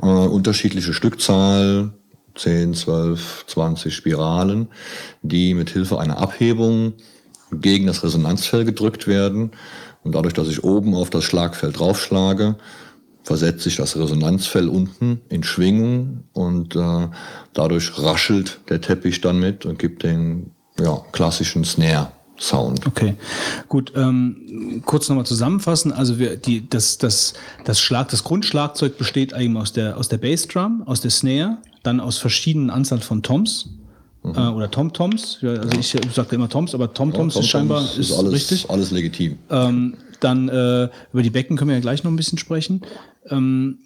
äh, 0.00 0.06
unterschiedliche 0.06 0.94
Stückzahl, 0.94 1.90
10, 2.36 2.74
12, 2.74 3.46
20 3.48 3.94
Spiralen, 3.96 4.68
die 5.22 5.54
mit 5.54 5.70
Hilfe 5.70 5.98
einer 5.98 6.18
Abhebung 6.18 6.92
gegen 7.52 7.86
das 7.86 8.02
Resonanzfell 8.02 8.64
gedrückt 8.64 9.06
werden. 9.06 9.52
Und 10.02 10.14
dadurch, 10.14 10.34
dass 10.34 10.48
ich 10.48 10.64
oben 10.64 10.94
auf 10.94 11.10
das 11.10 11.24
Schlagfell 11.24 11.72
draufschlage, 11.72 12.56
versetzt 13.24 13.64
sich 13.64 13.76
das 13.76 13.96
Resonanzfell 13.96 14.68
unten 14.68 15.20
in 15.28 15.42
Schwingung 15.42 16.24
und 16.32 16.76
äh, 16.76 17.08
dadurch 17.54 17.98
raschelt 17.98 18.60
der 18.68 18.80
Teppich 18.80 19.20
dann 19.20 19.40
mit 19.40 19.66
und 19.66 19.80
gibt 19.80 20.04
den 20.04 20.52
ja, 20.78 21.02
klassischen 21.10 21.64
Snare-Sound. 21.64 22.86
Okay, 22.86 23.16
gut. 23.66 23.92
Ähm, 23.96 24.80
kurz 24.86 25.08
nochmal 25.08 25.26
zusammenfassen. 25.26 25.92
Also 25.92 26.20
wir, 26.20 26.36
die, 26.36 26.70
das, 26.70 26.98
das, 26.98 27.34
das 27.64 27.80
Schlag, 27.80 28.10
das 28.10 28.22
Grundschlagzeug 28.22 28.96
besteht 28.96 29.34
eigentlich 29.34 29.60
aus 29.60 29.72
der, 29.72 29.96
aus 29.96 30.08
der 30.08 30.18
Bassdrum, 30.18 30.84
aus 30.86 31.00
der 31.00 31.10
Snare, 31.10 31.58
dann 31.82 31.98
aus 31.98 32.18
verschiedenen 32.18 32.70
Anzahl 32.70 33.00
von 33.00 33.24
Toms 33.24 33.70
äh, 34.34 34.48
oder 34.48 34.70
Tom-Toms. 34.70 35.38
Ja, 35.42 35.50
also 35.50 35.78
ich, 35.78 35.94
ich 35.94 36.12
sagte 36.12 36.34
immer 36.34 36.48
Toms, 36.48 36.74
aber 36.74 36.92
Tom-Toms 36.92 37.34
Ja, 37.34 37.40
ist 37.40 37.48
scheinbar 37.48 37.78
Tom-Toms 37.80 37.98
ist 37.98 38.12
alles, 38.12 38.32
richtig. 38.32 38.70
alles 38.70 38.90
legitim. 38.90 39.38
Ähm, 39.50 39.96
dann 40.20 40.48
äh, 40.48 40.88
über 41.12 41.22
die 41.22 41.30
Becken 41.30 41.56
können 41.56 41.68
wir 41.70 41.76
ja 41.76 41.80
gleich 41.80 42.02
noch 42.04 42.10
ein 42.10 42.16
bisschen 42.16 42.38
sprechen. 42.38 42.82
Ähm, 43.28 43.78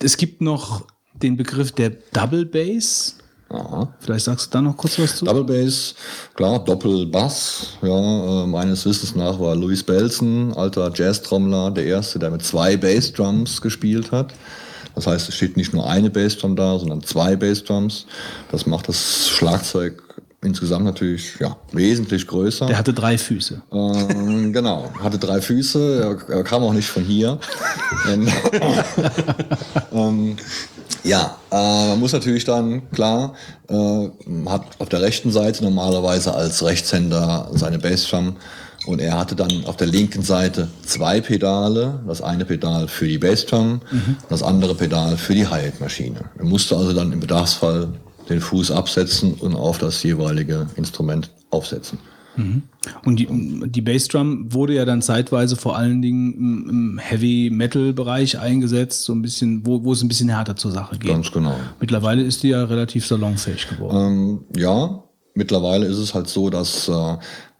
es 0.00 0.16
gibt 0.16 0.40
noch 0.40 0.84
den 1.14 1.36
Begriff 1.36 1.72
der 1.72 1.90
Double 2.12 2.44
Bass. 2.44 3.16
Aha. 3.50 3.94
Vielleicht 4.00 4.26
sagst 4.26 4.48
du 4.48 4.50
da 4.58 4.62
noch 4.62 4.76
kurz 4.76 4.98
was 4.98 5.16
zu? 5.16 5.24
Double 5.24 5.44
Bass, 5.44 5.94
klar, 6.34 6.62
Doppelbass. 6.62 7.78
Ja, 7.80 8.44
äh, 8.44 8.46
meines 8.46 8.84
Wissens 8.84 9.14
nach 9.14 9.40
war 9.40 9.56
Louis 9.56 9.82
Belson, 9.82 10.52
alter 10.52 10.92
Jazz-Trommler, 10.94 11.70
der 11.70 11.86
erste, 11.86 12.18
der 12.18 12.30
mit 12.30 12.42
zwei 12.44 12.76
Bassdrums 12.76 13.62
gespielt 13.62 14.12
hat. 14.12 14.34
Das 14.98 15.06
heißt, 15.06 15.28
es 15.28 15.36
steht 15.36 15.56
nicht 15.56 15.72
nur 15.72 15.88
eine 15.88 16.10
Bassdrum 16.10 16.56
da, 16.56 16.76
sondern 16.76 17.04
zwei 17.04 17.36
Bassdrums. 17.36 18.06
Das 18.50 18.66
macht 18.66 18.88
das 18.88 19.28
Schlagzeug 19.28 20.02
insgesamt 20.42 20.84
natürlich 20.84 21.38
ja, 21.38 21.56
wesentlich 21.70 22.26
größer. 22.26 22.66
Der 22.66 22.76
hatte 22.76 22.92
drei 22.92 23.16
Füße. 23.16 23.62
Ähm, 23.72 24.52
genau, 24.52 24.90
hatte 25.00 25.18
drei 25.18 25.40
Füße, 25.40 26.18
er, 26.28 26.34
er 26.34 26.42
kam 26.42 26.64
auch 26.64 26.72
nicht 26.72 26.88
von 26.88 27.04
hier. 27.04 27.38
Und, 28.12 28.28
ähm, 29.92 30.36
ja, 31.04 31.36
äh, 31.52 31.88
man 31.90 32.00
muss 32.00 32.12
natürlich 32.12 32.44
dann, 32.44 32.90
klar, 32.90 33.34
äh, 33.68 34.08
hat 34.48 34.64
auf 34.80 34.88
der 34.88 35.00
rechten 35.00 35.30
Seite 35.30 35.62
normalerweise 35.62 36.34
als 36.34 36.64
Rechtshänder 36.64 37.50
seine 37.52 37.78
Bassdrum 37.78 38.34
und 38.88 39.00
er 39.00 39.18
hatte 39.18 39.36
dann 39.36 39.64
auf 39.66 39.76
der 39.76 39.86
linken 39.86 40.22
Seite 40.22 40.68
zwei 40.82 41.20
Pedale, 41.20 42.00
das 42.06 42.22
eine 42.22 42.44
Pedal 42.44 42.88
für 42.88 43.06
die 43.06 43.18
Bassdrum, 43.18 43.80
das 44.28 44.42
andere 44.42 44.74
Pedal 44.74 45.16
für 45.16 45.34
die 45.34 45.46
Hi-Hat-Maschine. 45.46 46.20
Er 46.38 46.44
musste 46.44 46.76
also 46.76 46.92
dann 46.94 47.12
im 47.12 47.20
Bedarfsfall 47.20 47.88
den 48.30 48.40
Fuß 48.40 48.70
absetzen 48.70 49.34
und 49.34 49.54
auf 49.54 49.78
das 49.78 50.02
jeweilige 50.02 50.66
Instrument 50.76 51.30
aufsetzen. 51.50 51.98
Und 53.04 53.16
die, 53.16 53.26
die 53.68 53.82
Bassdrum 53.82 54.52
wurde 54.52 54.74
ja 54.74 54.84
dann 54.84 55.02
zeitweise 55.02 55.56
vor 55.56 55.76
allen 55.76 56.00
Dingen 56.00 56.32
im, 56.34 56.70
im 56.70 56.98
Heavy-Metal-Bereich 56.98 58.38
eingesetzt, 58.38 59.02
so 59.02 59.12
ein 59.12 59.22
bisschen, 59.22 59.66
wo, 59.66 59.82
wo 59.82 59.92
es 59.92 60.02
ein 60.02 60.08
bisschen 60.08 60.28
härter 60.28 60.54
zur 60.54 60.70
Sache 60.70 60.98
geht. 60.98 61.10
Ganz 61.10 61.32
genau. 61.32 61.56
Mittlerweile 61.80 62.22
ist 62.22 62.42
die 62.44 62.50
ja 62.50 62.64
relativ 62.64 63.06
salonfähig 63.06 63.68
geworden. 63.68 64.44
Ähm, 64.54 64.60
ja, 64.60 65.02
mittlerweile 65.34 65.86
ist 65.86 65.98
es 65.98 66.14
halt 66.14 66.28
so, 66.28 66.48
dass 66.48 66.88
äh, 66.88 67.16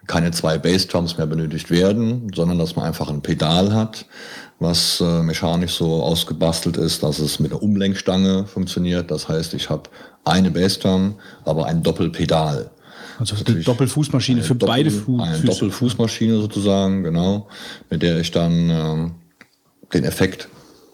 keine 0.08 0.32
zwei 0.32 0.58
Bassdrums 0.58 1.16
mehr 1.16 1.26
benötigt 1.28 1.70
werden, 1.70 2.32
sondern 2.34 2.58
dass 2.58 2.74
man 2.74 2.84
einfach 2.86 3.08
ein 3.08 3.22
Pedal 3.22 3.72
hat, 3.72 4.06
was 4.58 5.00
äh, 5.00 5.22
mechanisch 5.22 5.74
so 5.74 6.02
ausgebastelt 6.02 6.76
ist, 6.76 7.04
dass 7.04 7.20
es 7.20 7.38
mit 7.38 7.52
einer 7.52 7.62
Umlenkstange 7.62 8.46
funktioniert. 8.46 9.10
Das 9.12 9.28
heißt, 9.28 9.54
ich 9.54 9.70
habe 9.70 9.84
eine 10.24 10.50
Bassdrum, 10.50 11.14
aber 11.44 11.66
ein 11.66 11.82
Doppelpedal. 11.84 12.70
Also 13.20 13.36
eine 13.46 13.60
Doppelfußmaschine 13.60 14.42
für 14.42 14.54
Doppel- 14.54 14.74
beide 14.74 14.90
Fu 14.90 15.20
Eine 15.20 15.34
Füße. 15.36 15.46
Doppelfußmaschine 15.46 16.40
sozusagen, 16.40 17.04
genau, 17.04 17.46
mit 17.90 18.02
der 18.02 18.18
ich 18.18 18.30
dann 18.30 18.70
ähm, 18.70 19.10
den 19.92 20.04
Effekt 20.04 20.48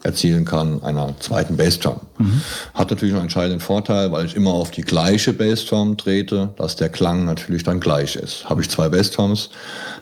erzielen 0.04 0.44
kann 0.44 0.82
einer 0.82 1.14
zweiten 1.18 1.56
Bassdrum. 1.56 2.00
Mhm. 2.18 2.42
Hat 2.74 2.90
natürlich 2.90 3.14
einen 3.14 3.24
entscheidenden 3.24 3.60
Vorteil, 3.60 4.12
weil 4.12 4.26
ich 4.26 4.36
immer 4.36 4.52
auf 4.52 4.70
die 4.70 4.82
gleiche 4.82 5.32
Bassdrum 5.32 5.96
trete, 5.96 6.50
dass 6.56 6.76
der 6.76 6.90
Klang 6.90 7.24
natürlich 7.24 7.64
dann 7.64 7.80
gleich 7.80 8.14
ist. 8.14 8.48
Habe 8.48 8.60
ich 8.60 8.68
zwei 8.68 8.88
Bassdrums, 8.90 9.50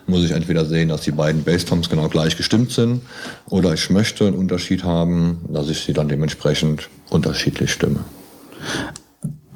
muss 0.06 0.24
ich 0.24 0.32
entweder 0.32 0.66
sehen, 0.66 0.88
dass 0.88 1.02
die 1.02 1.12
beiden 1.12 1.44
Bassdrums 1.44 1.88
genau 1.88 2.08
gleich 2.08 2.36
gestimmt 2.36 2.72
sind, 2.72 3.02
oder 3.48 3.72
ich 3.74 3.88
möchte 3.90 4.26
einen 4.26 4.36
Unterschied 4.36 4.82
haben, 4.82 5.40
dass 5.48 5.68
ich 5.68 5.84
sie 5.84 5.92
dann 5.92 6.08
dementsprechend 6.08 6.88
unterschiedlich 7.08 7.72
stimme. 7.72 8.00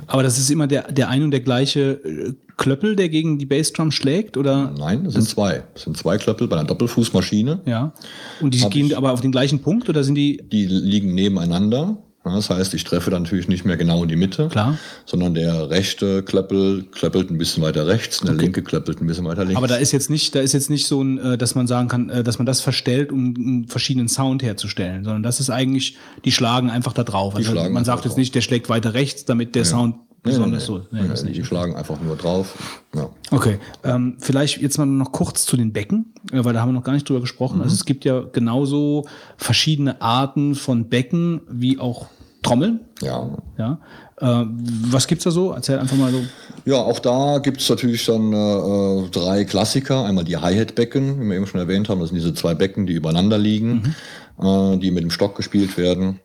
Aber 0.06 0.22
das 0.22 0.38
ist 0.38 0.50
immer 0.50 0.66
der, 0.66 0.90
der 0.92 1.08
ein 1.08 1.22
und 1.22 1.30
der 1.30 1.40
gleiche 1.40 2.00
äh, 2.04 2.32
Klöppel, 2.56 2.96
der 2.96 3.08
gegen 3.08 3.38
die 3.38 3.46
Bassdrum 3.46 3.90
schlägt, 3.90 4.36
oder? 4.36 4.72
Nein, 4.78 5.04
es 5.06 5.14
sind 5.14 5.28
zwei. 5.28 5.64
Es 5.74 5.82
sind 5.82 5.96
zwei 5.96 6.16
Klöppel 6.16 6.48
bei 6.48 6.56
einer 6.56 6.66
Doppelfußmaschine. 6.66 7.60
Ja. 7.66 7.92
Und 8.40 8.54
die 8.54 8.60
Hab 8.60 8.70
gehen 8.70 8.94
aber 8.94 9.12
auf 9.12 9.20
den 9.20 9.32
gleichen 9.32 9.60
Punkt 9.60 9.88
oder 9.88 10.04
sind 10.04 10.14
die 10.14 10.42
Die 10.50 10.66
liegen 10.66 11.14
nebeneinander. 11.14 11.98
Ja, 12.26 12.34
Das 12.34 12.50
heißt, 12.50 12.74
ich 12.74 12.82
treffe 12.84 13.10
dann 13.10 13.22
natürlich 13.22 13.46
nicht 13.46 13.64
mehr 13.64 13.76
genau 13.76 14.02
in 14.02 14.08
die 14.08 14.16
Mitte, 14.16 14.48
Klar. 14.48 14.78
sondern 15.04 15.34
der 15.34 15.70
rechte 15.70 16.22
Klöppel 16.24 16.84
klöppelt 16.90 17.30
ein 17.30 17.38
bisschen 17.38 17.62
weiter 17.62 17.86
rechts 17.86 18.20
und 18.20 18.26
der 18.26 18.34
linke 18.36 18.62
klöppelt 18.62 19.00
ein 19.00 19.06
bisschen 19.06 19.24
weiter 19.24 19.44
links. 19.44 19.56
Aber 19.56 19.68
da 19.68 19.76
ist 19.76 19.92
jetzt 19.92 20.10
nicht, 20.10 20.34
da 20.34 20.40
ist 20.40 20.52
jetzt 20.52 20.68
nicht 20.68 20.88
so 20.88 21.02
ein, 21.02 21.18
äh, 21.18 21.38
dass 21.38 21.54
man 21.54 21.66
sagen 21.68 21.88
kann, 21.88 22.10
äh, 22.10 22.24
dass 22.24 22.38
man 22.38 22.46
das 22.46 22.60
verstellt, 22.60 23.12
um 23.12 23.34
einen 23.36 23.68
verschiedenen 23.68 24.08
Sound 24.08 24.42
herzustellen, 24.42 25.04
sondern 25.04 25.22
das 25.22 25.38
ist 25.38 25.50
eigentlich, 25.50 25.96
die 26.24 26.32
schlagen 26.32 26.68
einfach 26.68 26.92
da 26.92 27.04
drauf. 27.04 27.36
Also 27.36 27.54
man 27.54 27.84
sagt 27.84 28.04
jetzt 28.04 28.12
drauf. 28.12 28.18
nicht, 28.18 28.34
der 28.34 28.40
schlägt 28.40 28.68
weiter 28.68 28.94
rechts, 28.94 29.24
damit 29.24 29.54
der 29.54 29.64
Sound 29.64 29.96
Nee, 30.26 30.32
nee, 30.32 30.38
besonders 30.38 30.68
nee. 30.68 31.06
so. 31.16 31.24
Nee, 31.26 31.32
die 31.32 31.44
schlagen 31.44 31.76
einfach 31.76 32.00
nur 32.00 32.16
drauf. 32.16 32.82
Ja. 32.94 33.10
Okay, 33.30 33.58
ähm, 33.84 34.16
vielleicht 34.18 34.60
jetzt 34.60 34.76
mal 34.76 34.84
noch 34.86 35.12
kurz 35.12 35.46
zu 35.46 35.56
den 35.56 35.72
Becken, 35.72 36.14
äh, 36.32 36.44
weil 36.44 36.52
da 36.52 36.60
haben 36.60 36.70
wir 36.70 36.72
noch 36.72 36.82
gar 36.82 36.94
nicht 36.94 37.08
drüber 37.08 37.20
gesprochen. 37.20 37.62
Also 37.62 37.74
es 37.74 37.84
gibt 37.84 38.04
ja 38.04 38.20
genauso 38.32 39.06
verschiedene 39.36 40.00
Arten 40.00 40.56
von 40.56 40.88
Becken 40.88 41.42
wie 41.48 41.78
auch 41.78 42.06
Trommeln. 42.46 42.80
ja. 43.02 43.28
Ja. 43.58 43.78
Äh, 44.18 44.46
was 44.90 45.06
gibt's 45.06 45.24
da 45.24 45.30
so? 45.30 45.52
Erzähl 45.52 45.78
einfach 45.78 45.96
mal 45.96 46.10
so. 46.10 46.24
Ja, 46.64 46.76
auch 46.76 46.98
da 46.98 47.38
gibt 47.38 47.60
es 47.60 47.68
natürlich 47.68 48.06
dann 48.06 48.32
äh, 48.32 48.36
äh, 48.36 49.08
drei 49.10 49.44
Klassiker. 49.44 50.04
Einmal 50.04 50.24
die 50.24 50.38
Hi-Hat-Becken, 50.38 51.20
wie 51.20 51.28
wir 51.28 51.36
eben 51.36 51.46
schon 51.46 51.60
erwähnt 51.60 51.88
haben. 51.88 52.00
Das 52.00 52.08
sind 52.08 52.16
diese 52.16 52.32
zwei 52.32 52.54
Becken, 52.54 52.86
die 52.86 52.94
übereinander 52.94 53.36
liegen, 53.36 53.94
äh, 54.40 54.76
die 54.78 54.90
mit 54.90 55.02
dem 55.02 55.10
Stock 55.10 55.36
gespielt 55.36 55.76
werden. 55.76 56.20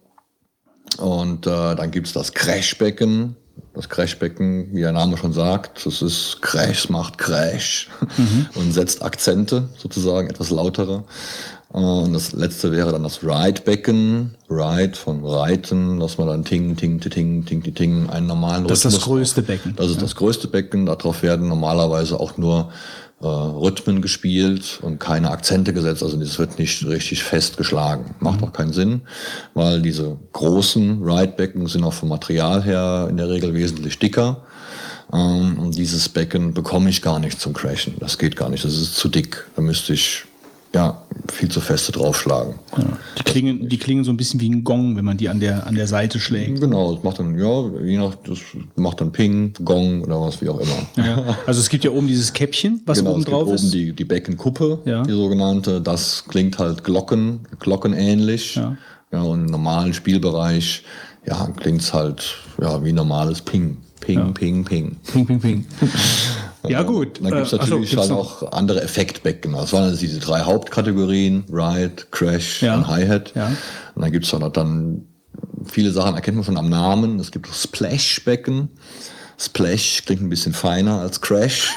Und 0.98 1.48
äh, 1.48 1.76
dann 1.76 1.91
gibt 1.91 2.07
es 2.07 2.14
das 2.14 2.34
Crashbecken. 2.34 3.35
Das 3.73 3.89
Crashbecken, 3.89 4.73
wie 4.73 4.81
der 4.81 4.91
Name 4.91 5.18
schon 5.18 5.34
sagt, 5.34 5.85
das 5.85 6.02
ist 6.02 6.41
Crash, 6.41 6.89
macht 6.89 7.18
Crash 7.18 7.89
und 8.56 8.72
setzt 8.72 9.03
Akzente 9.03 9.69
sozusagen, 9.77 10.30
etwas 10.30 10.49
lautere. 10.49 11.03
Und 11.72 12.11
das 12.11 12.34
letzte 12.34 12.73
wäre 12.73 12.91
dann 12.91 13.03
das 13.03 13.23
Ride-Becken. 13.23 14.35
Ride 14.49 14.98
von 14.98 15.26
Reiten, 15.26 16.02
dass 16.02 16.18
man 16.18 16.27
dann 16.27 16.43
Ting, 16.43 16.76
Ting, 16.76 16.99
Ting, 16.99 17.45
Ting, 17.45 17.45
Ting, 17.45 17.73
Ting, 17.73 18.10
einen 18.10 18.27
normalen 18.27 18.68
Das 18.68 18.80
ist 18.80 18.85
das 18.85 18.93
Rhythmus 18.95 19.06
größte 19.06 19.41
Becken. 19.43 19.76
das 19.77 19.89
ist 19.89 20.02
das 20.02 20.15
größte 20.15 20.48
Becken. 20.49 20.85
Darauf 20.85 21.23
werden 21.23 21.48
normalerweise 21.48 22.19
auch 22.19 22.38
nur 22.38 22.72
äh, 23.22 23.26
Rhythmen 23.26 24.02
gespielt 24.02 24.80
und 24.81 24.99
keine 24.99 25.31
Akzente 25.31 25.72
gesetzt. 25.72 26.03
Also 26.03 26.19
es 26.19 26.39
wird 26.39 26.60
nicht 26.60 26.85
richtig 26.85 27.23
fest 27.23 27.56
geschlagen. 27.56 28.15
Macht 28.19 28.43
auch 28.43 28.52
keinen 28.52 28.73
Sinn, 28.73 29.03
weil 29.53 29.81
diese 29.81 30.18
großen 30.34 31.02
Ride-Becken 31.02 31.68
sind 31.68 31.85
auch 31.85 31.93
vom 31.93 32.10
Material 32.10 32.64
her 32.64 33.07
in 33.10 33.15
der 33.15 33.30
Regel 33.30 33.53
wesentlich 33.53 33.98
dicker. 33.98 34.43
Ähm, 35.14 35.57
und 35.57 35.77
dieses 35.77 36.10
Becken 36.10 36.53
bekomme 36.53 36.89
ich 36.89 37.02
gar 37.02 37.19
nicht 37.19 37.39
zum 37.39 37.53
Crashen. 37.53 37.93
Das 37.99 38.18
geht 38.18 38.35
gar 38.35 38.49
nicht. 38.49 38.65
Das 38.65 38.73
ist 38.73 38.98
zu 38.98 39.07
dick. 39.07 39.45
Da 39.56 39.61
müsste 39.61 39.93
ich 39.93 40.26
ja 40.73 41.02
viel 41.31 41.49
zu 41.49 41.61
feste 41.61 41.91
draufschlagen. 41.91 42.56
Die 43.18 43.23
klingen, 43.23 43.68
die 43.69 43.77
klingen 43.77 44.03
so 44.03 44.11
ein 44.11 44.18
bisschen 44.18 44.39
wie 44.39 44.49
ein 44.49 44.64
Gong, 44.64 44.95
wenn 44.95 45.06
man 45.06 45.18
die 45.18 45.30
an 45.30 45.39
der, 45.39 45.68
an 45.68 45.76
der 45.76 45.88
Seite 45.88 46.19
schlägt. 46.19 46.60
Genau, 46.61 46.93
das 46.95 47.03
macht 47.03 47.19
dann, 47.19 47.38
ja, 47.38 47.69
je 47.84 47.98
nach, 47.98 48.15
das 48.26 48.39
macht 48.76 49.02
dann 49.02 49.11
Ping, 49.11 49.53
Gong 49.64 50.03
oder 50.03 50.19
was 50.22 50.41
wie 50.41 50.49
auch 50.49 50.60
immer. 50.60 51.06
Ja. 51.06 51.38
Also 51.45 51.60
es 51.60 51.69
gibt 51.69 51.84
ja 51.84 51.91
oben 51.91 52.07
dieses 52.07 52.31
Käppchen, 52.34 52.81
was 52.85 52.99
genau, 52.99 53.11
oben 53.11 53.19
es 53.19 53.26
gibt 53.26 53.35
drauf 53.35 53.48
oben 53.48 53.56
ist. 53.56 53.73
die, 53.73 53.93
die 53.93 54.06
Beckenkuppe, 54.06 54.80
Ja. 54.85 55.03
die 55.03 55.11
sogenannte. 55.11 55.81
Das 55.81 56.26
klingt 56.27 56.57
halt 56.57 56.84
Glocken, 56.84 57.41
glockenähnlich. 57.60 58.56
Ja. 58.56 58.77
Ja. 59.14 59.22
und 59.23 59.41
im 59.41 59.45
normalen 59.48 59.93
Spielbereich, 59.93 60.84
ja, 61.27 61.48
klingt's 61.57 61.93
halt, 61.93 62.38
ja, 62.61 62.81
wie 62.84 62.93
normales 62.93 63.41
Ping. 63.41 63.77
Ping, 63.99 64.34
ping, 64.34 64.64
ping. 64.64 64.95
Ping, 65.11 65.26
ping, 65.27 65.39
ping. 65.39 65.65
ja, 66.67 66.83
gut. 66.83 67.19
Dann 67.21 67.31
gibt's 67.31 67.53
Äh, 67.53 67.57
ach 67.59 67.65
so, 67.67 67.73
natürlich 67.75 67.89
gibt's 67.91 68.09
halt 68.09 68.17
noch- 68.17 68.41
auch 68.43 68.51
andere 68.51 68.81
Effektbecken. 68.81 69.53
Das 69.53 69.73
waren 69.73 69.83
also 69.85 69.97
diese 69.97 70.19
drei 70.19 70.41
Hauptkategorien, 70.41 71.43
Ride, 71.51 72.03
Crash 72.11 72.61
Ja. 72.61 72.75
und 72.75 72.88
Hi-Hat. 72.88 73.33
Ja. 73.35 73.47
Und 73.95 74.01
dann 74.03 74.11
gibt's 74.11 74.33
auch 74.33 74.39
noch 74.39 74.51
dann 74.51 75.05
viele 75.65 75.91
Sachen, 75.91 76.15
erkennt 76.15 76.38
man 76.38 76.43
schon 76.45 76.57
am 76.57 76.69
Namen. 76.69 77.19
Es 77.19 77.31
gibt 77.31 77.47
auch 77.49 77.53
Splash-Becken. 77.53 78.69
Splash 79.39 80.03
klingt 80.05 80.21
ein 80.21 80.29
bisschen 80.29 80.53
feiner 80.53 80.99
als 81.01 81.19
Crash. 81.21 81.71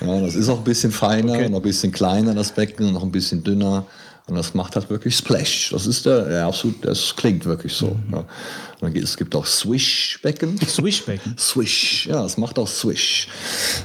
Ja, 0.00 0.20
das 0.20 0.34
ist 0.34 0.48
auch 0.48 0.58
ein 0.58 0.64
bisschen 0.64 0.92
feiner 0.92 1.32
Okay. 1.32 1.46
und 1.46 1.52
noch 1.52 1.58
ein 1.58 1.62
bisschen 1.62 1.92
kleiner, 1.92 2.34
das 2.34 2.52
Becken, 2.52 2.86
und 2.86 2.92
noch 2.94 3.02
ein 3.02 3.10
bisschen 3.12 3.42
dünner. 3.44 3.84
Und 4.28 4.36
das 4.36 4.54
macht 4.54 4.76
halt 4.76 4.88
wirklich 4.90 5.16
Splash. 5.16 5.70
Das 5.72 5.86
ist 5.88 6.06
der, 6.06 6.22
der 6.26 6.46
absolut, 6.46 6.84
das 6.84 7.14
klingt 7.16 7.44
wirklich 7.46 7.72
so. 7.74 7.96
Mhm. 8.06 8.12
Ja. 8.14 8.24
Dann 8.80 8.94
gibt, 8.94 9.04
es 9.04 9.16
gibt 9.16 9.34
auch 9.34 9.46
Swish-Becken. 9.46 10.58
Swishbecken. 10.58 11.34
Swish, 11.38 12.06
ja, 12.06 12.24
es 12.24 12.38
macht 12.38 12.58
auch 12.58 12.68
Swish. 12.68 13.28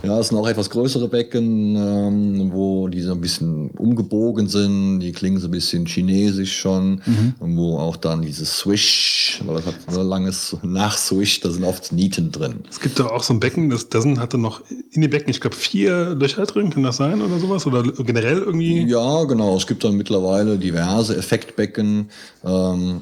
Ja, 0.03 0.19
es 0.19 0.29
sind 0.29 0.37
auch 0.37 0.47
etwas 0.47 0.69
größere 0.69 1.09
Becken, 1.09 1.75
ähm, 1.75 2.51
wo 2.53 2.87
die 2.87 3.01
so 3.01 3.11
ein 3.11 3.21
bisschen 3.21 3.71
umgebogen 3.71 4.47
sind, 4.47 4.99
die 4.99 5.11
klingen 5.11 5.39
so 5.39 5.47
ein 5.47 5.51
bisschen 5.51 5.85
chinesisch 5.85 6.57
schon, 6.57 7.01
und 7.39 7.57
wo 7.57 7.77
auch 7.77 7.97
dann 7.97 8.21
dieses 8.21 8.57
Swish, 8.57 9.41
weil 9.45 9.55
das 9.55 9.65
hat 9.65 9.75
so 9.89 9.99
ein 9.99 10.07
langes 10.07 10.55
Nach-Swish, 10.63 11.41
da 11.41 11.49
sind 11.49 11.63
oft 11.63 11.91
Nieten 11.91 12.31
drin. 12.31 12.63
Es 12.69 12.79
gibt 12.79 12.99
doch 12.99 13.11
auch 13.11 13.23
so 13.23 13.33
ein 13.33 13.39
Becken, 13.39 13.69
das, 13.69 13.89
da 13.89 14.01
sind, 14.01 14.19
hatte 14.19 14.37
noch 14.37 14.61
in 14.91 15.01
den 15.01 15.09
Becken, 15.09 15.29
ich 15.29 15.41
glaube, 15.41 15.55
vier 15.55 16.15
Löcher 16.15 16.45
drin, 16.45 16.69
kann 16.69 16.83
das 16.83 16.97
sein 16.97 17.21
oder 17.21 17.39
sowas? 17.39 17.65
Oder 17.65 17.83
generell 17.83 18.39
irgendwie? 18.39 18.85
Ja, 18.87 19.23
genau. 19.25 19.57
Es 19.57 19.67
gibt 19.67 19.83
dann 19.83 19.95
mittlerweile 19.95 20.57
diverse 20.57 21.15
Effektbecken. 21.17 22.09
Ähm, 22.43 23.01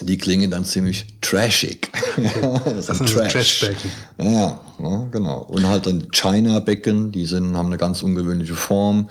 die 0.00 0.18
klingen 0.18 0.50
dann 0.50 0.64
ziemlich 0.64 1.06
trashig. 1.20 1.90
das, 2.64 2.86
Das 2.86 2.98
sind 2.98 3.10
Trash. 3.10 3.32
Trashbecken. 3.32 3.90
Ja, 4.18 4.60
ja, 4.82 5.08
genau. 5.10 5.42
Und 5.42 5.66
halt 5.66 5.86
dann 5.86 6.10
China-Becken, 6.10 7.12
die 7.12 7.26
sind, 7.26 7.56
haben 7.56 7.66
eine 7.66 7.76
ganz 7.78 8.02
ungewöhnliche 8.02 8.54
Form. 8.54 9.08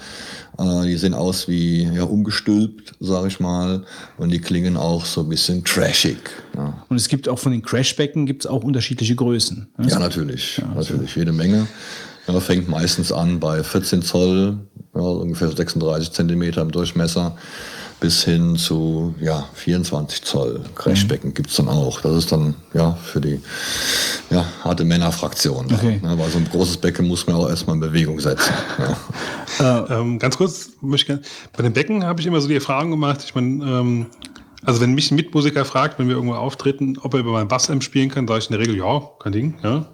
Äh, 0.58 0.86
die 0.86 0.98
sehen 0.98 1.14
aus 1.14 1.48
wie 1.48 1.84
ja, 1.84 2.04
umgestülpt, 2.04 2.96
sag 3.00 3.28
ich 3.28 3.40
mal. 3.40 3.84
Und 4.18 4.30
die 4.32 4.40
klingen 4.40 4.78
auch 4.78 5.06
so 5.06 5.22
ein 5.22 5.30
bisschen 5.30 5.64
trashig. 5.64 6.18
Ja, 6.56 6.86
Und 6.90 6.98
es 6.98 7.08
gibt 7.08 7.30
auch 7.30 7.40
von 7.40 7.52
den 7.52 7.62
Crashbecken 7.62 8.26
gibt 8.26 8.46
es 8.46 8.50
auch 8.50 8.64
unterschiedliche 8.64 9.16
Größen. 9.16 9.68
ne? 9.78 9.88
ja 9.88 10.00
natürlich. 10.00 10.62
natürlich, 10.76 11.16
jede 11.16 11.32
Menge. 11.32 11.68
Ja, 12.28 12.40
fängt 12.40 12.70
meistens 12.70 13.12
an 13.12 13.40
bei 13.40 13.64
14 13.64 14.04
Zoll, 14.04 14.60
ja, 14.94 15.02
ungefähr 15.02 15.50
36 15.50 16.12
Zentimeter 16.12 16.62
im 16.62 16.72
Durchmesser, 16.72 17.36
bis 18.00 18.24
hin 18.24 18.56
zu 18.56 19.14
ja, 19.20 19.48
24 19.54 20.24
Zoll 20.24 20.62
Crashbecken 20.76 21.34
gibt's 21.34 21.56
dann 21.56 21.68
auch. 21.68 22.02
Das 22.02 22.16
ist 22.16 22.32
dann 22.32 22.56
ja 22.74 22.94
für 22.96 23.20
die 23.20 23.42
ja, 24.30 24.46
harte 24.64 24.86
Männerfraktion. 24.86 25.66
Okay. 25.74 26.00
Ja, 26.04 26.18
weil 26.18 26.30
so 26.30 26.38
ein 26.38 26.48
großes 26.50 26.78
Becken 26.78 27.08
muss 27.08 27.28
man 27.28 27.36
auch 27.36 27.50
erstmal 27.50 27.76
in 27.76 27.82
Bewegung 27.82 28.20
setzen. 28.20 28.54
Ja. 28.78 28.98
Ähm, 29.62 30.20
ganz 30.20 30.38
kurz, 30.38 30.70
möchte 30.80 31.04
ich 31.04 31.08
gerne- 31.08 31.22
bei 31.58 31.64
den 31.64 31.74
Becken 31.74 32.06
habe 32.06 32.22
ich 32.22 32.28
immer 32.28 32.40
so 32.40 32.48
die 32.48 32.56
Erfahrung 32.56 32.92
gemacht, 32.92 33.22
ich 33.26 33.36
meine, 33.36 33.62
ähm, 33.66 34.06
also 34.64 34.80
wenn 34.80 34.94
mich 34.94 35.12
ein 35.12 35.16
Mitmusiker 35.16 35.66
fragt, 35.66 36.00
wenn 36.00 36.08
wir 36.08 36.16
irgendwo 36.16 36.36
auftreten, 36.36 36.98
ob 37.02 37.14
er 37.14 37.20
über 37.22 37.34
meinen 37.34 37.50
Bassamp 37.50 37.84
spielen 37.84 38.10
kann, 38.10 38.26
sage 38.26 38.40
ich 38.40 38.50
in 38.50 38.54
der 38.54 38.62
Regel, 38.62 38.78
ja, 38.78 39.02
kein 39.20 39.34
Ding, 39.34 39.56
ja. 39.64 39.86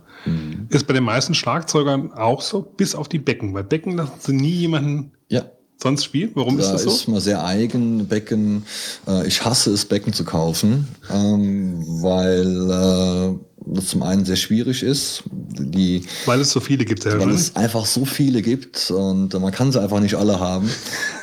Ist 0.69 0.85
bei 0.85 0.93
den 0.93 1.03
meisten 1.03 1.33
Schlagzeugern 1.33 2.11
auch 2.13 2.41
so, 2.41 2.61
bis 2.61 2.93
auf 2.93 3.07
die 3.07 3.17
Becken. 3.19 3.53
Bei 3.53 3.63
Becken 3.63 3.95
lassen 3.95 4.13
sie 4.19 4.33
nie 4.33 4.51
jemanden 4.51 5.13
ja. 5.29 5.43
Sonst 5.81 6.05
spielen. 6.05 6.31
Warum 6.33 6.57
Da 6.57 6.63
ist 6.63 6.71
das 6.71 6.83
so? 6.83 6.89
ist 6.89 7.07
man 7.07 7.21
sehr 7.21 7.43
eigen, 7.43 8.07
Becken. 8.07 8.65
Äh, 9.07 9.27
ich 9.27 9.43
hasse 9.43 9.71
es, 9.71 9.85
Becken 9.85 10.13
zu 10.13 10.23
kaufen, 10.23 10.87
ähm, 11.11 11.83
weil 12.01 12.71
äh, 12.71 13.39
das 13.67 13.87
zum 13.87 14.03
einen 14.03 14.25
sehr 14.25 14.35
schwierig 14.35 14.83
ist. 14.83 15.23
Die, 15.31 16.03
Weil 16.25 16.41
es 16.41 16.51
so 16.51 16.59
viele 16.59 16.85
gibt. 16.85 17.05
Ja, 17.05 17.19
weil 17.19 17.31
es 17.31 17.55
einfach 17.55 17.85
so 17.85 18.05
viele 18.05 18.41
gibt 18.41 18.91
und 18.91 19.33
man 19.33 19.51
kann 19.51 19.71
sie 19.71 19.81
einfach 19.81 19.99
nicht 19.99 20.15
alle 20.15 20.39
haben. 20.39 20.69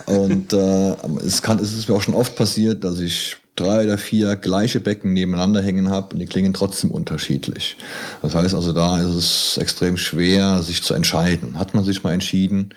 Und 0.06 0.52
äh, 0.52 0.96
es, 1.24 1.42
kann, 1.42 1.58
es 1.58 1.72
ist 1.72 1.88
mir 1.88 1.94
auch 1.94 2.02
schon 2.02 2.14
oft 2.14 2.34
passiert, 2.36 2.84
dass 2.84 2.98
ich 2.98 3.36
drei 3.54 3.84
oder 3.84 3.98
vier 3.98 4.36
gleiche 4.36 4.80
Becken 4.80 5.12
nebeneinander 5.12 5.62
hängen 5.62 5.90
habe 5.90 6.14
und 6.14 6.20
die 6.20 6.26
klingen 6.26 6.54
trotzdem 6.54 6.90
unterschiedlich. 6.90 7.76
Das 8.22 8.34
heißt 8.34 8.54
also, 8.54 8.72
da 8.72 8.98
ist 9.00 9.14
es 9.14 9.58
extrem 9.58 9.96
schwer, 9.96 10.62
sich 10.62 10.82
zu 10.82 10.94
entscheiden. 10.94 11.58
Hat 11.58 11.74
man 11.74 11.84
sich 11.84 12.02
mal 12.02 12.12
entschieden, 12.12 12.74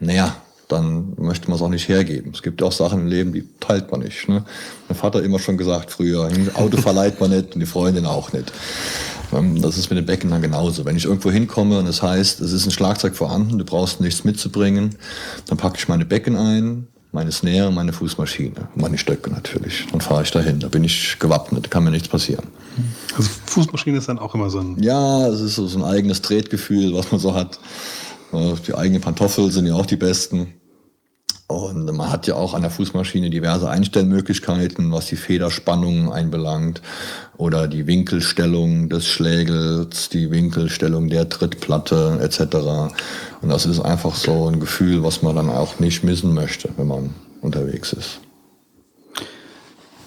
naja, 0.00 0.36
dann 0.68 1.14
möchte 1.18 1.48
man 1.48 1.56
es 1.56 1.62
auch 1.62 1.68
nicht 1.68 1.88
hergeben. 1.88 2.32
Es 2.34 2.42
gibt 2.42 2.60
ja 2.60 2.66
auch 2.66 2.72
Sachen 2.72 3.00
im 3.00 3.06
Leben, 3.06 3.32
die 3.32 3.44
teilt 3.60 3.90
man 3.90 4.00
nicht. 4.00 4.28
Ne? 4.28 4.44
Mein 4.88 4.96
Vater 4.98 5.18
hat 5.18 5.24
immer 5.24 5.38
schon 5.38 5.56
gesagt 5.58 5.90
früher, 5.90 6.24
ein 6.26 6.50
Auto 6.54 6.78
verleiht 6.78 7.20
man 7.20 7.30
nicht 7.30 7.54
und 7.54 7.60
die 7.60 7.66
Freundin 7.66 8.06
auch 8.06 8.32
nicht. 8.32 8.52
Ähm, 9.32 9.60
Das 9.60 9.76
ist 9.78 9.90
mit 9.90 9.98
den 9.98 10.06
Becken 10.06 10.30
dann 10.30 10.42
genauso. 10.42 10.84
Wenn 10.84 10.96
ich 10.96 11.04
irgendwo 11.04 11.30
hinkomme 11.30 11.78
und 11.78 11.86
es 11.86 12.02
heißt, 12.02 12.40
es 12.40 12.52
ist 12.52 12.66
ein 12.66 12.70
Schlagzeug 12.70 13.14
vorhanden, 13.16 13.58
du 13.58 13.64
brauchst 13.64 14.00
nichts 14.00 14.24
mitzubringen, 14.24 14.96
dann 15.48 15.58
packe 15.58 15.76
ich 15.78 15.88
meine 15.88 16.04
Becken 16.04 16.36
ein, 16.36 16.86
meine 17.12 17.30
Snare, 17.30 17.70
meine 17.70 17.92
Fußmaschine, 17.92 18.68
meine 18.74 18.98
Stöcke 18.98 19.30
natürlich. 19.30 19.86
Dann 19.92 20.00
fahre 20.00 20.24
ich 20.24 20.30
dahin. 20.32 20.58
Da 20.58 20.68
bin 20.68 20.82
ich 20.82 21.16
gewappnet, 21.20 21.70
kann 21.70 21.84
mir 21.84 21.92
nichts 21.92 22.08
passieren. 22.08 22.44
Also 23.16 23.30
Fußmaschine 23.46 23.98
ist 23.98 24.08
dann 24.08 24.18
auch 24.18 24.34
immer 24.34 24.50
so 24.50 24.58
ein. 24.58 24.82
Ja, 24.82 25.28
es 25.28 25.40
ist 25.40 25.54
so 25.54 25.66
so 25.68 25.78
ein 25.78 25.84
eigenes 25.84 26.22
Tretgefühl, 26.22 26.92
was 26.92 27.12
man 27.12 27.20
so 27.20 27.34
hat. 27.34 27.60
Äh, 28.34 28.56
Die 28.66 28.74
eigenen 28.74 29.00
Pantoffeln 29.00 29.50
sind 29.50 29.66
ja 29.66 29.74
auch 29.74 29.86
die 29.86 29.96
besten. 29.96 30.54
Und 31.46 31.84
man 31.84 32.10
hat 32.10 32.26
ja 32.26 32.36
auch 32.36 32.54
an 32.54 32.62
der 32.62 32.70
Fußmaschine 32.70 33.28
diverse 33.28 33.68
Einstellmöglichkeiten, 33.68 34.90
was 34.92 35.06
die 35.06 35.16
Federspannung 35.16 36.10
einbelangt 36.10 36.80
oder 37.36 37.68
die 37.68 37.86
Winkelstellung 37.86 38.88
des 38.88 39.06
Schlägels, 39.06 40.08
die 40.08 40.30
Winkelstellung 40.30 41.10
der 41.10 41.28
Trittplatte 41.28 42.18
etc. 42.22 42.56
Und 43.42 43.50
das 43.50 43.66
ist 43.66 43.80
einfach 43.80 44.14
so 44.14 44.48
ein 44.48 44.58
Gefühl, 44.58 45.02
was 45.02 45.20
man 45.20 45.36
dann 45.36 45.50
auch 45.50 45.80
nicht 45.80 46.02
missen 46.02 46.32
möchte, 46.32 46.70
wenn 46.78 46.86
man 46.86 47.14
unterwegs 47.42 47.92
ist. 47.92 48.20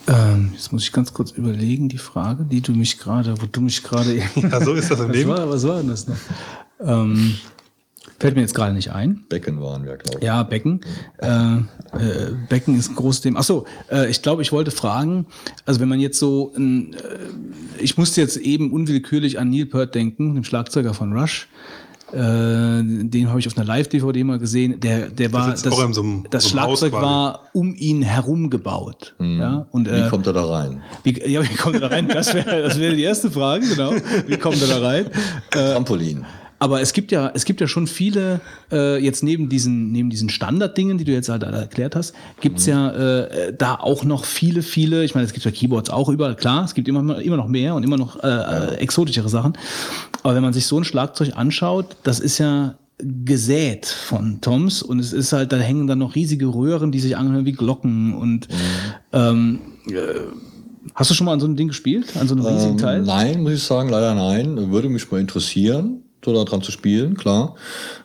Ähm, 0.07 0.51
jetzt 0.53 0.71
muss 0.71 0.83
ich 0.83 0.91
ganz 0.93 1.13
kurz 1.13 1.31
überlegen, 1.31 1.89
die 1.89 1.97
Frage, 1.97 2.45
die 2.45 2.61
du 2.61 2.71
mich 2.71 2.97
gerade, 2.97 3.39
wo 3.41 3.45
du 3.45 3.61
mich 3.61 3.83
gerade. 3.83 4.15
Ja, 4.35 4.63
so 4.63 4.73
ist 4.73 4.89
das 4.89 4.99
im 5.01 5.09
was 5.09 5.15
Leben. 5.15 5.29
War, 5.29 5.49
was 5.49 5.67
war 5.67 5.77
denn 5.77 5.89
das 5.89 6.07
noch? 6.07 6.15
Ähm, 6.79 7.35
fällt 8.19 8.35
mir 8.35 8.41
jetzt 8.41 8.53
gerade 8.55 8.73
nicht 8.73 8.91
ein. 8.91 9.23
Becken 9.29 9.61
waren 9.61 9.85
wir, 9.85 9.97
glaube 9.97 10.19
ich. 10.19 10.25
Ja, 10.25 10.43
Becken. 10.43 10.81
Äh, 11.19 11.27
äh, 11.27 11.61
Becken 12.49 12.77
ist 12.77 12.89
ein 12.89 12.95
großes 12.95 13.21
Thema. 13.21 13.39
Achso, 13.39 13.65
äh, 13.91 14.09
ich 14.09 14.21
glaube, 14.21 14.41
ich 14.41 14.51
wollte 14.51 14.71
fragen, 14.71 15.25
also 15.65 15.79
wenn 15.79 15.89
man 15.89 15.99
jetzt 15.99 16.19
so, 16.19 16.51
ein, 16.57 16.93
äh, 16.93 16.97
ich 17.83 17.97
musste 17.97 18.21
jetzt 18.21 18.37
eben 18.37 18.71
unwillkürlich 18.71 19.39
an 19.39 19.49
Neil 19.49 19.65
Peart 19.65 19.93
denken, 19.95 20.35
dem 20.35 20.43
Schlagzeuger 20.43 20.93
von 20.93 21.13
Rush. 21.17 21.47
Äh, 22.13 22.17
den 22.17 23.25
habe 23.27 23.39
ich 23.41 23.47
auf 23.47 23.57
einer 23.57 23.65
Live-DVD 23.65 24.23
mal 24.23 24.39
gesehen. 24.39 24.79
Der, 24.79 25.09
der 25.09 25.33
war, 25.33 25.57
so 25.57 25.69
einem- 26.01 26.25
das 26.29 26.45
so 26.45 26.57
einem 26.57 26.65
Haus 26.65 26.79
Schlagzeug 26.79 26.91
quasi. 26.93 27.05
war 27.05 27.41
um 27.51 27.75
ihn 27.75 28.01
herum 28.01 28.49
gebaut. 28.49 29.13
Ja, 29.19 29.67
und, 29.71 29.87
Wie 29.91 29.93
äh, 29.93 30.07
kommt 30.09 30.25
er 30.25 30.31
da 30.31 30.45
rein? 30.45 30.81
wie, 31.03 31.19
ja, 31.29 31.43
wie 31.43 31.53
kommt 31.55 31.75
er 31.75 31.81
da 31.81 31.87
rein? 31.87 32.07
Das 32.07 32.33
wäre 32.33 32.61
das 32.63 32.79
wäre 32.79 32.95
die 32.95 33.03
erste 33.03 33.29
Frage, 33.29 33.67
genau. 33.67 33.91
Wie 34.25 34.37
kommt 34.37 34.61
er 34.61 34.67
da 34.69 34.87
rein? 34.87 35.05
Äh, 35.51 35.73
Trampolin. 35.73 36.25
Aber 36.59 36.81
es 36.81 36.93
gibt 36.93 37.11
ja, 37.11 37.31
es 37.33 37.45
gibt 37.45 37.61
ja 37.61 37.67
schon 37.67 37.87
viele, 37.87 38.41
äh, 38.71 38.97
jetzt 39.03 39.23
neben 39.23 39.49
diesen, 39.49 39.91
neben 39.91 40.09
diesen 40.09 40.29
Standarddingen, 40.29 40.97
die 40.97 41.03
du 41.03 41.11
jetzt 41.11 41.29
halt 41.29 41.43
erklärt 41.43 41.95
hast, 41.95 42.15
gibt's 42.41 42.65
ja 42.65 42.91
äh, 42.91 43.53
da 43.55 43.75
auch 43.75 44.03
noch 44.03 44.25
viele, 44.25 44.63
viele, 44.63 45.03
ich 45.03 45.13
meine, 45.13 45.25
es 45.25 45.33
gibt 45.33 45.45
ja 45.45 45.51
Keyboards 45.51 45.89
auch 45.89 46.09
überall, 46.09 46.35
klar, 46.35 46.65
es 46.65 46.73
gibt 46.73 46.87
immer, 46.87 47.19
immer 47.19 47.37
noch 47.37 47.47
mehr 47.47 47.75
und 47.75 47.83
immer 47.83 47.97
noch 47.97 48.23
äh, 48.23 48.27
äh, 48.27 48.75
exotischere 48.77 49.29
Sachen. 49.29 49.53
Aber 50.23 50.35
wenn 50.35 50.43
man 50.43 50.53
sich 50.53 50.65
so 50.65 50.79
ein 50.79 50.83
Schlagzeug 50.83 51.33
anschaut, 51.35 51.97
das 52.03 52.19
ist 52.19 52.37
ja 52.39 52.75
gesät 52.99 53.85
von 53.85 54.41
Toms 54.41 54.81
und 54.81 54.99
es 54.99 55.13
ist 55.13 55.31
halt, 55.31 55.51
da 55.51 55.57
hängen 55.57 55.85
dann 55.85 55.99
noch 55.99 56.15
riesige 56.15 56.47
Röhren, 56.47 56.91
die 56.91 56.99
sich 56.99 57.15
anhören 57.15 57.45
wie 57.45 57.51
Glocken 57.51 58.15
und 58.15 58.47
ähm, 59.13 59.59
äh, 59.87 60.21
hast 60.95 61.11
du 61.11 61.13
schon 61.13 61.25
mal 61.25 61.33
an 61.33 61.39
so 61.39 61.45
einem 61.45 61.55
Ding 61.55 61.67
gespielt? 61.67 62.17
An 62.19 62.27
so 62.27 62.33
einem 62.33 62.45
riesigen 62.45 62.71
Ähm, 62.71 62.77
Teil? 62.79 63.01
Nein, 63.03 63.43
muss 63.43 63.53
ich 63.53 63.63
sagen, 63.63 63.89
leider 63.89 64.15
nein. 64.15 64.71
Würde 64.71 64.89
mich 64.89 65.11
mal 65.11 65.21
interessieren, 65.21 66.01
so 66.33 66.43
daran 66.43 66.61
zu 66.61 66.71
spielen, 66.71 67.15
klar, 67.15 67.55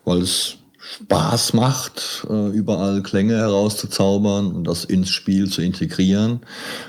weil 0.04 0.22
es 0.22 0.58
Spaß 0.94 1.54
macht, 1.54 2.26
äh, 2.28 2.48
überall 2.50 3.02
Klänge 3.02 3.36
herauszuzaubern 3.36 4.52
und 4.52 4.64
das 4.64 4.84
ins 4.84 5.10
Spiel 5.10 5.48
zu 5.48 5.62
integrieren. 5.62 6.40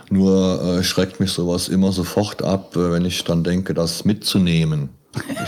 Nur 0.10 0.62
äh, 0.62 0.84
schreckt 0.84 1.20
mich 1.20 1.32
sowas 1.32 1.70
immer 1.70 1.92
sofort 1.92 2.44
ab, 2.44 2.76
äh, 2.76 2.92
wenn 2.92 3.06
ich 3.06 3.24
dann 3.24 3.44
denke, 3.44 3.74
das 3.74 4.04
mitzunehmen. 4.04 4.90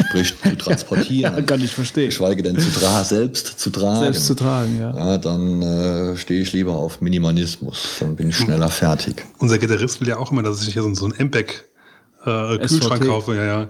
Sprich, 0.08 0.36
zu 0.42 0.56
transportieren. 0.58 1.36
Ja, 1.36 1.42
kann 1.42 1.62
ich 1.62 1.72
verstehen. 1.72 2.06
Geschweige 2.06 2.44
denn 2.44 2.60
zu 2.60 2.70
tra 2.70 3.04
selbst 3.04 3.60
zu 3.60 3.72
tragen. 3.72 4.00
Selbst 4.00 4.28
zu 4.28 4.36
tragen, 4.36 4.80
ja. 4.80 4.96
Ja, 4.96 5.18
dann 5.18 5.62
äh, 5.62 6.18
stehe 6.18 6.42
ich 6.42 6.54
lieber 6.54 6.74
auf 6.74 7.02
Minimalismus. 7.02 7.98
Dann 8.00 8.16
bin 8.16 8.30
ich 8.30 8.38
schneller 8.38 8.70
fertig. 8.70 9.26
Unser 9.40 9.58
Gitarrist 9.58 10.02
will 10.02 10.08
ja 10.08 10.18
auch 10.18 10.32
immer, 10.32 10.44
dass 10.44 10.66
ich 10.68 10.74
hier 10.74 10.84
so, 10.84 10.94
so 10.94 11.06
einen 11.06 11.16
MPEG 11.18 11.66
äh, 12.26 12.58
Kühlschrank 12.60 13.06
kaufe. 13.06 13.36
Ja, 13.36 13.44
ja. 13.44 13.70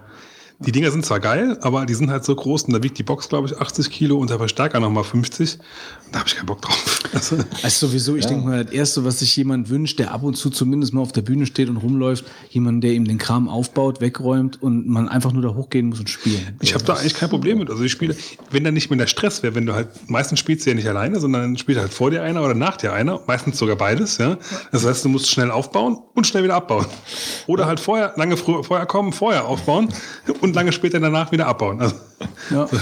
Die 0.58 0.72
Dinger 0.72 0.90
sind 0.90 1.04
zwar 1.04 1.20
geil, 1.20 1.58
aber 1.60 1.84
die 1.84 1.92
sind 1.92 2.10
halt 2.10 2.24
so 2.24 2.34
groß 2.34 2.62
und 2.62 2.72
da 2.72 2.82
wiegt 2.82 2.96
die 2.96 3.02
Box, 3.02 3.28
glaube 3.28 3.46
ich, 3.46 3.58
80 3.58 3.90
Kilo 3.90 4.16
und 4.16 4.30
der 4.30 4.38
Verstärker 4.38 4.80
nochmal 4.80 5.04
50. 5.04 5.58
Und 6.06 6.14
da 6.14 6.20
habe 6.20 6.28
ich 6.28 6.36
keinen 6.36 6.46
Bock 6.46 6.62
drauf. 6.62 7.02
Also, 7.12 7.36
Also 7.62 7.86
sowieso, 7.86 8.16
ich 8.16 8.26
denke 8.26 8.46
mal, 8.46 8.64
das 8.64 8.74
Erste, 8.74 9.04
was 9.04 9.20
sich 9.20 9.34
jemand 9.36 9.70
wünscht, 9.70 9.98
der 9.98 10.12
ab 10.12 10.22
und 10.22 10.34
zu 10.36 10.50
zumindest 10.50 10.92
mal 10.92 11.00
auf 11.00 11.12
der 11.12 11.22
Bühne 11.22 11.46
steht 11.46 11.68
und 11.70 11.78
rumläuft, 11.78 12.24
jemand, 12.50 12.84
der 12.84 12.92
ihm 12.92 13.04
den 13.06 13.16
Kram 13.16 13.48
aufbaut, 13.48 14.00
wegräumt 14.00 14.60
und 14.62 14.86
man 14.86 15.08
einfach 15.08 15.32
nur 15.32 15.40
da 15.40 15.54
hochgehen 15.54 15.86
muss 15.86 16.00
und 16.00 16.10
spielen. 16.10 16.56
ich 16.60 16.74
habe 16.74 16.84
da 16.84 16.94
eigentlich 16.94 17.14
kein 17.14 17.30
Problem 17.30 17.58
mit. 17.58 17.70
Also 17.70 17.82
ich 17.84 17.92
spiele, 17.92 18.16
wenn 18.50 18.64
da 18.64 18.70
nicht 18.70 18.90
mehr 18.90 18.98
der 18.98 19.06
Stress 19.06 19.42
wäre, 19.42 19.54
wenn 19.54 19.66
du 19.66 19.74
halt, 19.74 19.88
meistens 20.08 20.40
spielst 20.40 20.66
du 20.66 20.70
ja 20.70 20.76
nicht 20.76 20.88
alleine, 20.88 21.20
sondern 21.20 21.56
spielt 21.56 21.78
halt 21.78 21.92
vor 21.92 22.10
dir 22.10 22.22
einer 22.22 22.42
oder 22.42 22.54
nach 22.54 22.76
dir 22.76 22.92
einer, 22.92 23.20
meistens 23.26 23.56
sogar 23.56 23.76
beides, 23.76 24.18
ja. 24.18 24.36
Das 24.72 24.84
heißt, 24.84 25.04
du 25.04 25.08
musst 25.08 25.30
schnell 25.30 25.50
aufbauen 25.50 25.98
und 26.14 26.26
schnell 26.26 26.42
wieder 26.44 26.56
abbauen. 26.56 26.86
Oder 27.46 27.66
halt 27.66 27.80
vorher, 27.80 28.12
lange 28.16 28.36
früher, 28.36 28.64
vorher 28.64 28.86
kommen, 28.86 29.12
vorher 29.12 29.46
aufbauen 29.46 29.88
und 30.46 30.54
lange 30.54 30.72
später 30.72 31.00
danach 31.00 31.32
wieder 31.32 31.46
abbauen. 31.46 31.80
Also, 31.80 31.94
Ja. 32.50 32.68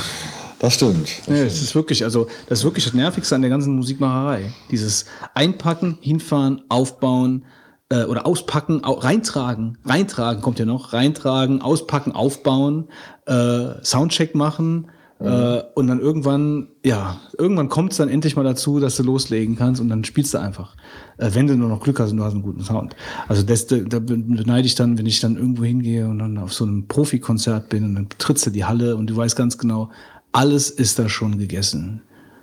Das 0.60 0.74
stimmt. 0.74 1.10
Ja, 1.26 1.44
das 1.44 1.60
ist 1.60 1.74
wirklich, 1.74 2.04
also 2.04 2.26
das 2.48 2.60
ist 2.60 2.64
wirklich 2.64 2.84
das 2.84 2.94
Nervigste 2.94 3.34
an 3.34 3.42
der 3.42 3.50
ganzen 3.50 3.76
Musikmacherei. 3.76 4.50
Dieses 4.70 5.04
Einpacken, 5.34 5.98
hinfahren, 6.00 6.62
aufbauen 6.70 7.44
äh, 7.90 8.04
oder 8.04 8.24
auspacken, 8.24 8.82
au 8.82 8.94
reintragen, 8.94 9.76
reintragen 9.84 10.40
kommt 10.40 10.58
ja 10.58 10.64
noch, 10.64 10.94
reintragen, 10.94 11.60
auspacken, 11.60 12.12
aufbauen, 12.12 12.88
äh, 13.26 13.84
Soundcheck 13.84 14.34
machen 14.34 14.90
äh, 15.20 15.62
und 15.74 15.86
dann 15.86 16.00
irgendwann, 16.00 16.68
ja, 16.84 17.20
irgendwann 17.38 17.68
kommt 17.68 17.92
es 17.92 17.98
dann 17.98 18.08
endlich 18.08 18.36
mal 18.36 18.42
dazu, 18.42 18.80
dass 18.80 18.96
du 18.96 19.02
loslegen 19.04 19.56
kannst 19.56 19.80
und 19.80 19.88
dann 19.88 20.04
spielst 20.04 20.34
du 20.34 20.38
einfach. 20.38 20.76
Äh, 21.18 21.30
wenn 21.34 21.46
du 21.46 21.56
nur 21.56 21.68
noch 21.68 21.82
Glück 21.82 22.00
hast 22.00 22.10
und 22.10 22.18
du 22.18 22.24
hast 22.24 22.32
einen 22.32 22.42
guten 22.42 22.62
Sound. 22.62 22.96
Also 23.28 23.42
das, 23.42 23.66
da 23.66 23.76
beneide 24.00 24.66
ich 24.66 24.74
dann, 24.74 24.98
wenn 24.98 25.06
ich 25.06 25.20
dann 25.20 25.36
irgendwo 25.36 25.64
hingehe 25.64 26.06
und 26.08 26.18
dann 26.18 26.36
auf 26.38 26.52
so 26.52 26.64
einem 26.64 26.88
Profikonzert 26.88 27.68
bin 27.68 27.84
und 27.84 27.94
dann 27.94 28.08
trittst 28.18 28.46
du 28.46 28.50
die 28.50 28.64
Halle 28.64 28.96
und 28.96 29.08
du 29.08 29.16
weißt 29.16 29.36
ganz 29.36 29.56
genau, 29.56 29.90
alles 30.32 30.68
ist 30.70 30.98
da 30.98 31.08
schon 31.08 31.38
gegessen. 31.38 32.02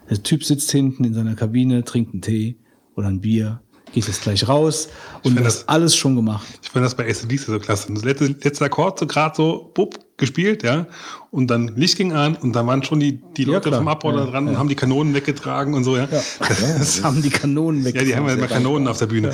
Der 0.09 0.23
Typ 0.23 0.43
sitzt 0.43 0.71
hinten 0.71 1.03
in 1.03 1.13
seiner 1.13 1.35
Kabine, 1.35 1.83
trinkt 1.83 2.13
einen 2.13 2.21
Tee 2.21 2.57
oder 2.95 3.07
ein 3.07 3.21
Bier, 3.21 3.61
gehst 3.93 4.07
jetzt 4.07 4.21
gleich 4.23 4.47
raus 4.47 4.87
und 5.23 5.35
das 5.35 5.43
das- 5.43 5.67
alles 5.67 5.95
schon 5.95 6.15
gemacht. 6.15 6.47
Ich 6.63 6.69
fand 6.69 6.85
das 6.85 6.95
bei 6.95 7.05
ACDC 7.09 7.37
so 7.39 7.59
klasse. 7.59 7.93
Das 7.93 8.03
letzte, 8.05 8.27
letzte 8.27 8.65
Akkord 8.65 8.99
so 8.99 9.07
gerade 9.07 9.35
so, 9.35 9.71
bupp, 9.73 9.99
gespielt, 10.21 10.63
ja. 10.63 10.85
Und 11.31 11.47
dann 11.47 11.69
Licht 11.75 11.97
ging 11.97 12.13
an 12.13 12.35
und 12.35 12.53
dann 12.55 12.65
waren 12.67 12.83
schon 12.83 12.99
die, 13.01 13.19
die 13.37 13.43
Ja, 13.43 13.49
Leute 13.53 13.69
klar. 13.69 13.79
vom 13.81 13.87
Abbau 13.89 14.11
da 14.13 14.25
Ja, 14.25 14.31
dran 14.31 14.45
ja. 14.45 14.51
und 14.51 14.57
haben 14.59 14.69
die 14.69 14.75
Kanonen 14.75 15.13
weggetragen 15.13 15.73
und 15.73 15.83
so, 15.83 15.97
ja. 15.97 16.07
Ja, 16.11 16.21
Das 16.79 17.03
haben 17.03 17.21
die 17.21 17.29
Kanonen 17.29 17.83
weg. 17.83 17.99
die 17.99 18.15
haben 18.15 18.27
ja 18.27 18.33
immer 18.33 18.47
Kanonen 18.47 18.87
auf 18.87 18.97
der 18.97 19.07
Bühne. 19.07 19.31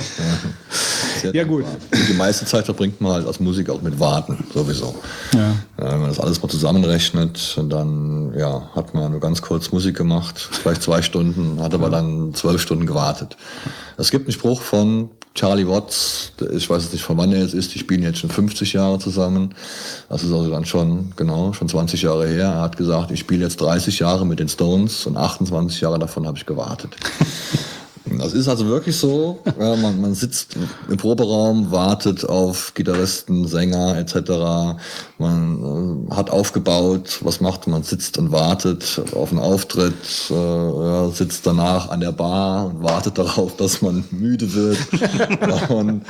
Ja, 1.32 1.44
gut. 1.44 1.64
die 2.08 2.14
meiste 2.14 2.46
Zeit 2.46 2.64
verbringt 2.66 3.00
man 3.00 3.12
halt 3.12 3.26
als 3.26 3.40
Musiker 3.40 3.72
auch 3.72 3.82
mit 3.82 3.98
Warten, 3.98 4.38
sowieso. 4.54 4.94
Ja. 5.34 5.40
Ja, 5.78 5.92
wenn 5.92 6.00
man 6.00 6.08
das 6.08 6.20
alles 6.20 6.40
mal 6.40 6.48
zusammenrechnet, 6.48 7.60
dann 7.68 8.32
ja, 8.36 8.70
hat 8.74 8.94
man 8.94 9.10
nur 9.10 9.20
ganz 9.20 9.42
kurz 9.42 9.72
Musik 9.72 9.96
gemacht, 9.96 10.38
vielleicht 10.52 10.82
zwei 10.82 11.02
Stunden, 11.02 11.60
hat 11.60 11.74
aber 11.74 11.90
dann 11.90 12.34
zwölf 12.34 12.60
Stunden 12.62 12.86
gewartet. 12.86 13.36
Es 13.96 14.10
gibt 14.12 14.26
einen 14.26 14.32
Spruch 14.32 14.62
von 14.62 15.10
Charlie 15.38 15.68
Watts, 15.68 16.32
ich 16.50 16.68
weiß 16.68 16.92
nicht, 16.92 17.04
von 17.04 17.16
wann 17.16 17.32
er 17.32 17.42
jetzt 17.42 17.54
ist, 17.54 17.72
die 17.72 17.78
spielen 17.78 18.02
jetzt 18.02 18.18
schon 18.18 18.28
50 18.28 18.72
Jahre 18.72 18.98
zusammen. 18.98 19.54
Das 20.08 20.24
ist 20.24 20.32
also 20.32 20.50
dann 20.50 20.64
schon, 20.64 21.12
genau, 21.14 21.52
schon 21.52 21.68
20 21.68 22.02
Jahre 22.02 22.26
her. 22.26 22.46
Er 22.46 22.60
hat 22.62 22.76
gesagt, 22.76 23.12
ich 23.12 23.20
spiele 23.20 23.44
jetzt 23.44 23.60
30 23.60 24.00
Jahre 24.00 24.26
mit 24.26 24.40
den 24.40 24.48
Stones 24.48 25.06
und 25.06 25.16
28 25.16 25.80
Jahre 25.80 26.00
davon 26.00 26.26
habe 26.26 26.36
ich 26.36 26.44
gewartet. 26.44 26.96
Das 28.16 28.32
ist 28.32 28.48
also 28.48 28.66
wirklich 28.66 28.96
so. 28.96 29.40
Ja, 29.58 29.76
man, 29.76 30.00
man 30.00 30.14
sitzt 30.14 30.56
im 30.88 30.96
Proberaum, 30.96 31.70
wartet 31.70 32.24
auf 32.24 32.72
Gitarristen, 32.74 33.46
Sänger 33.46 33.98
etc. 33.98 34.78
Man 35.18 36.08
äh, 36.10 36.14
hat 36.14 36.30
aufgebaut, 36.30 37.18
was 37.22 37.40
macht 37.40 37.66
man? 37.66 37.82
Sitzt 37.82 38.18
und 38.18 38.32
wartet 38.32 39.00
auf 39.14 39.30
einen 39.30 39.40
Auftritt, 39.40 39.94
äh, 40.30 40.34
ja, 40.34 41.10
sitzt 41.10 41.46
danach 41.46 41.90
an 41.90 42.00
der 42.00 42.12
Bar 42.12 42.66
und 42.66 42.82
wartet 42.82 43.18
darauf, 43.18 43.56
dass 43.56 43.82
man 43.82 44.04
müde 44.10 44.52
wird. 44.54 44.78
und 45.70 46.02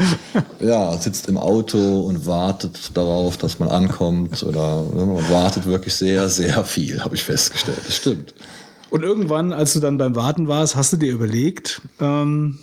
ja, 0.60 0.96
sitzt 0.98 1.28
im 1.28 1.38
Auto 1.38 2.02
und 2.02 2.26
wartet 2.26 2.96
darauf, 2.96 3.36
dass 3.36 3.58
man 3.58 3.68
ankommt. 3.68 4.42
Oder 4.42 4.84
ja, 4.96 5.04
man 5.06 5.30
wartet 5.30 5.66
wirklich 5.66 5.94
sehr, 5.94 6.28
sehr 6.28 6.64
viel, 6.64 7.02
habe 7.02 7.14
ich 7.14 7.24
festgestellt. 7.24 7.80
Das 7.86 7.96
stimmt. 7.96 8.34
Und 8.90 9.02
irgendwann, 9.02 9.52
als 9.52 9.74
du 9.74 9.80
dann 9.80 9.98
beim 9.98 10.16
Warten 10.16 10.48
warst, 10.48 10.76
hast 10.76 10.92
du 10.92 10.96
dir 10.96 11.12
überlegt, 11.12 11.82
ähm, 12.00 12.58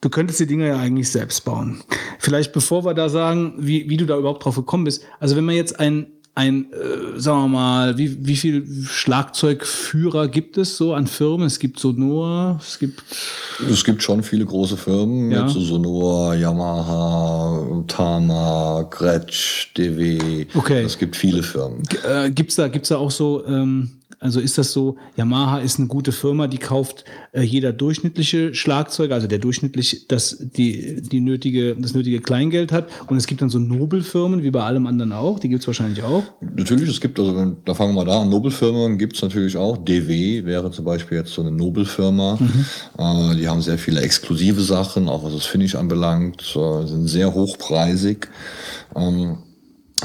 du 0.00 0.08
könntest 0.08 0.38
die 0.40 0.46
Dinger 0.46 0.66
ja 0.66 0.76
eigentlich 0.78 1.10
selbst 1.10 1.44
bauen. 1.44 1.82
Vielleicht 2.18 2.52
bevor 2.52 2.84
wir 2.84 2.94
da 2.94 3.08
sagen, 3.08 3.54
wie, 3.58 3.88
wie 3.90 3.96
du 3.96 4.06
da 4.06 4.16
überhaupt 4.16 4.44
drauf 4.44 4.56
gekommen 4.56 4.84
bist. 4.84 5.02
Also 5.20 5.34
wenn 5.36 5.44
man 5.44 5.54
jetzt 5.56 5.80
ein, 5.80 6.06
ein 6.36 6.70
äh, 6.72 7.18
sagen 7.18 7.42
wir 7.44 7.48
mal, 7.48 7.98
wie, 7.98 8.24
wie 8.26 8.36
viel 8.36 8.66
Schlagzeugführer 8.84 10.28
gibt 10.28 10.58
es 10.58 10.76
so 10.76 10.94
an 10.94 11.06
Firmen? 11.06 11.46
Es 11.46 11.58
gibt 11.58 11.78
Sonor, 11.80 12.58
es 12.60 12.78
gibt 12.78 13.02
Es 13.70 13.82
gibt 13.84 14.02
schon 14.02 14.22
viele 14.22 14.44
große 14.44 14.76
Firmen, 14.76 15.30
Ja. 15.30 15.42
mit 15.44 15.50
so 15.52 15.60
Sonor, 15.60 16.34
Yamaha, 16.34 17.82
Tama, 17.88 18.86
Gretsch, 18.90 19.68
DW. 19.76 20.46
Okay. 20.54 20.82
Es 20.82 20.98
gibt 20.98 21.16
viele 21.16 21.42
Firmen. 21.42 21.82
Äh, 22.08 22.30
gibt's 22.30 22.56
da, 22.56 22.68
gibt's 22.68 22.90
da 22.90 22.96
auch 22.98 23.10
so, 23.10 23.44
ähm, 23.46 23.90
also 24.18 24.40
ist 24.40 24.56
das 24.56 24.72
so, 24.72 24.96
Yamaha 25.16 25.58
ist 25.58 25.78
eine 25.78 25.88
gute 25.88 26.10
Firma, 26.10 26.46
die 26.46 26.58
kauft 26.58 27.04
äh, 27.32 27.42
jeder 27.42 27.72
durchschnittliche 27.72 28.54
Schlagzeuger, 28.54 29.14
also 29.14 29.26
der 29.26 29.38
durchschnittlich 29.38 30.08
das, 30.08 30.38
die, 30.40 31.02
die 31.02 31.20
nötige, 31.20 31.76
das 31.76 31.94
nötige 31.94 32.20
Kleingeld 32.20 32.72
hat. 32.72 32.88
Und 33.08 33.18
es 33.18 33.26
gibt 33.26 33.42
dann 33.42 33.50
so 33.50 33.58
Nobelfirmen, 33.58 34.42
wie 34.42 34.50
bei 34.50 34.62
allem 34.62 34.86
anderen 34.86 35.12
auch, 35.12 35.38
die 35.38 35.48
gibt's 35.48 35.66
wahrscheinlich 35.66 36.02
auch. 36.02 36.24
Natürlich, 36.40 36.88
es 36.88 37.00
gibt, 37.00 37.20
also 37.20 37.56
da 37.64 37.74
fangen 37.74 37.94
wir 37.94 38.04
mal 38.04 38.10
da 38.10 38.22
an, 38.22 38.30
Nobelfirmen 38.30 38.96
gibt 38.96 39.16
es 39.16 39.22
natürlich 39.22 39.56
auch. 39.56 39.76
DW 39.76 40.44
wäre 40.44 40.70
zum 40.70 40.84
Beispiel 40.84 41.18
jetzt 41.18 41.32
so 41.32 41.42
eine 41.42 41.50
Nobelfirma. 41.50 42.38
Äh, 42.98 43.36
die 43.36 43.48
haben 43.48 43.60
sehr 43.60 43.78
viele 43.78 44.00
exklusive 44.00 44.60
Sachen, 44.62 45.08
auch 45.08 45.22
was 45.22 45.34
das 45.34 45.44
Finish 45.44 45.74
anbelangt, 45.74 46.42
äh, 46.56 46.86
sind 46.86 47.08
sehr 47.08 47.34
hochpreisig. 47.34 48.28
Ähm, 48.94 49.38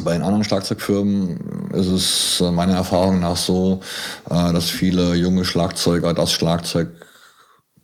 bei 0.04 0.14
den 0.14 0.22
anderen 0.22 0.44
Schlagzeugfirmen 0.44 1.70
ist 1.74 1.88
es 1.88 2.42
äh, 2.42 2.52
meiner 2.52 2.76
Erfahrung 2.76 3.20
nach 3.20 3.36
so, 3.36 3.82
äh, 4.30 4.54
dass 4.54 4.70
viele 4.70 5.16
junge 5.16 5.44
Schlagzeuger 5.44 6.14
das 6.14 6.32
Schlagzeug 6.32 6.90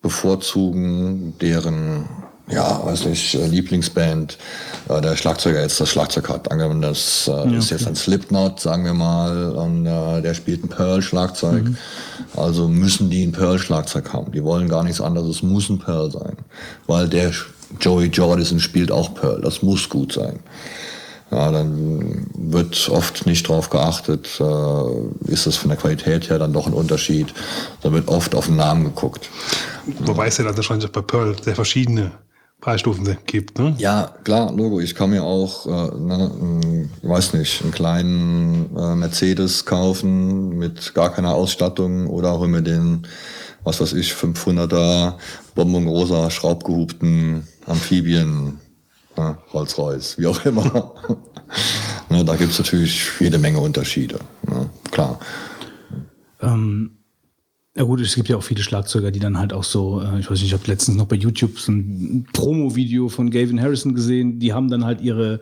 bevorzugen, 0.02 1.38
deren 1.42 2.08
ja, 2.50 2.82
weiß 2.86 3.08
nicht, 3.08 3.36
äh, 3.36 3.46
Lieblingsband, 3.46 4.38
der 4.88 5.18
Schlagzeuger 5.18 5.60
jetzt 5.60 5.82
das 5.82 5.90
Schlagzeug 5.90 6.30
hat. 6.30 6.50
Angenommen, 6.50 6.82
das 6.82 7.30
äh, 7.30 7.58
ist 7.58 7.72
jetzt 7.72 7.88
ein 7.88 7.96
Slipknot, 7.98 8.62
sagen 8.62 8.86
wir 8.86 8.94
mal, 8.94 9.52
und 9.52 9.84
der 9.84 10.34
spielt 10.34 10.64
ein 10.64 10.70
Pearl-Schlagzeug. 10.70 11.72
Also 12.38 12.70
müssen 12.70 13.10
die 13.10 13.26
ein 13.26 13.34
Pearl-Schlagzeug 13.34 14.14
haben. 14.14 14.32
Die 14.32 14.46
wollen 14.46 14.70
gar 14.70 14.86
nichts 14.86 15.02
anderes, 15.02 15.38
es 15.38 15.44
muss 15.44 15.68
ein 15.68 15.80
Pearl 15.80 16.10
sein. 16.10 16.38
Weil 16.86 17.10
der 17.10 17.34
Joey 17.82 18.06
Jordison 18.06 18.62
spielt 18.62 18.94
auch 18.94 19.14
Pearl, 19.14 19.42
das 19.42 19.62
muss 19.62 19.90
gut 19.90 20.14
sein. 20.14 20.40
Ja, 21.30 21.52
dann 21.52 22.28
wird 22.36 22.90
oft 22.90 23.26
nicht 23.26 23.48
drauf 23.48 23.70
geachtet, 23.70 24.40
äh, 24.40 25.32
ist 25.32 25.46
das 25.46 25.58
von 25.58 25.70
der 25.70 25.78
Qualität 25.78 26.30
her 26.30 26.40
dann 26.40 26.54
doch 26.54 26.68
ein 26.68 26.74
Unterschied. 26.74 27.34
Da 27.82 27.92
wird 27.92 28.08
oft 28.08 28.34
auf 28.34 28.46
den 28.46 28.56
Namen 28.56 28.86
geguckt. 28.86 29.30
Wobei 30.06 30.28
es 30.28 30.38
ja 30.38 30.46
dann 30.46 30.56
wahrscheinlich 30.56 30.88
auch 30.88 30.94
bei 30.94 31.02
Pearl 31.02 31.36
sehr 31.44 31.56
verschiedene 31.56 32.12
Preisstufen 32.62 33.18
gibt, 33.26 33.60
ne? 33.60 33.76
Ja, 33.78 34.16
klar, 34.24 34.52
Logo. 34.52 34.80
Ich 34.80 34.96
kann 34.96 35.12
mir 35.12 35.24
auch, 35.24 35.68
äh, 35.68 35.96
ne, 35.98 36.90
ich 37.02 37.08
weiß 37.08 37.34
nicht, 37.34 37.62
einen 37.62 37.72
kleinen 37.72 38.76
äh, 38.76 38.96
Mercedes 38.96 39.66
kaufen 39.66 40.58
mit 40.58 40.94
gar 40.96 41.14
keiner 41.14 41.36
Ausstattung 41.36 42.08
oder 42.08 42.40
hol 42.40 42.48
mir 42.48 42.64
den, 42.64 43.06
was 43.64 43.80
weiß 43.80 43.94
ich, 43.94 44.14
500er 44.14 45.14
bonbonrosa 45.54 46.32
schraubgehubten 46.32 47.48
Amphibien, 47.68 48.60
ne, 49.18 49.38
Rolls-Royce, 49.54 50.18
wie 50.18 50.28
auch 50.28 50.44
immer. 50.46 50.94
ne, 52.10 52.24
da 52.24 52.36
gibt's 52.36 52.60
natürlich 52.60 53.10
jede 53.20 53.38
Menge 53.38 53.60
Unterschiede, 53.60 54.20
ne, 54.48 54.70
klar. 54.92 55.20
Ähm, 56.42 56.92
ja 57.78 57.84
gut, 57.84 58.02
es 58.02 58.16
gibt 58.16 58.28
ja 58.28 58.38
auch 58.38 58.44
viele 58.44 58.64
Schlagzeuger, 58.64 59.12
die 59.12 59.20
dann 59.20 59.38
halt 59.38 59.54
auch 59.54 59.64
so, 59.64 60.02
äh, 60.02 60.20
ich 60.20 60.32
weiß 60.32 60.40
nicht, 60.40 60.48
ich 60.48 60.54
habe 60.54 60.64
letztens 60.66 60.98
noch 60.98 61.06
bei 61.06 61.16
YouTube 61.16 61.60
so 61.60 61.72
ein 61.72 62.26
Promo-Video 62.34 63.08
von 63.08 63.30
Gavin 63.30 63.62
Harrison 63.62 63.94
gesehen, 63.94 64.40
die 64.40 64.52
haben 64.52 64.68
dann 64.68 64.84
halt 64.84 65.00
ihre, 65.00 65.42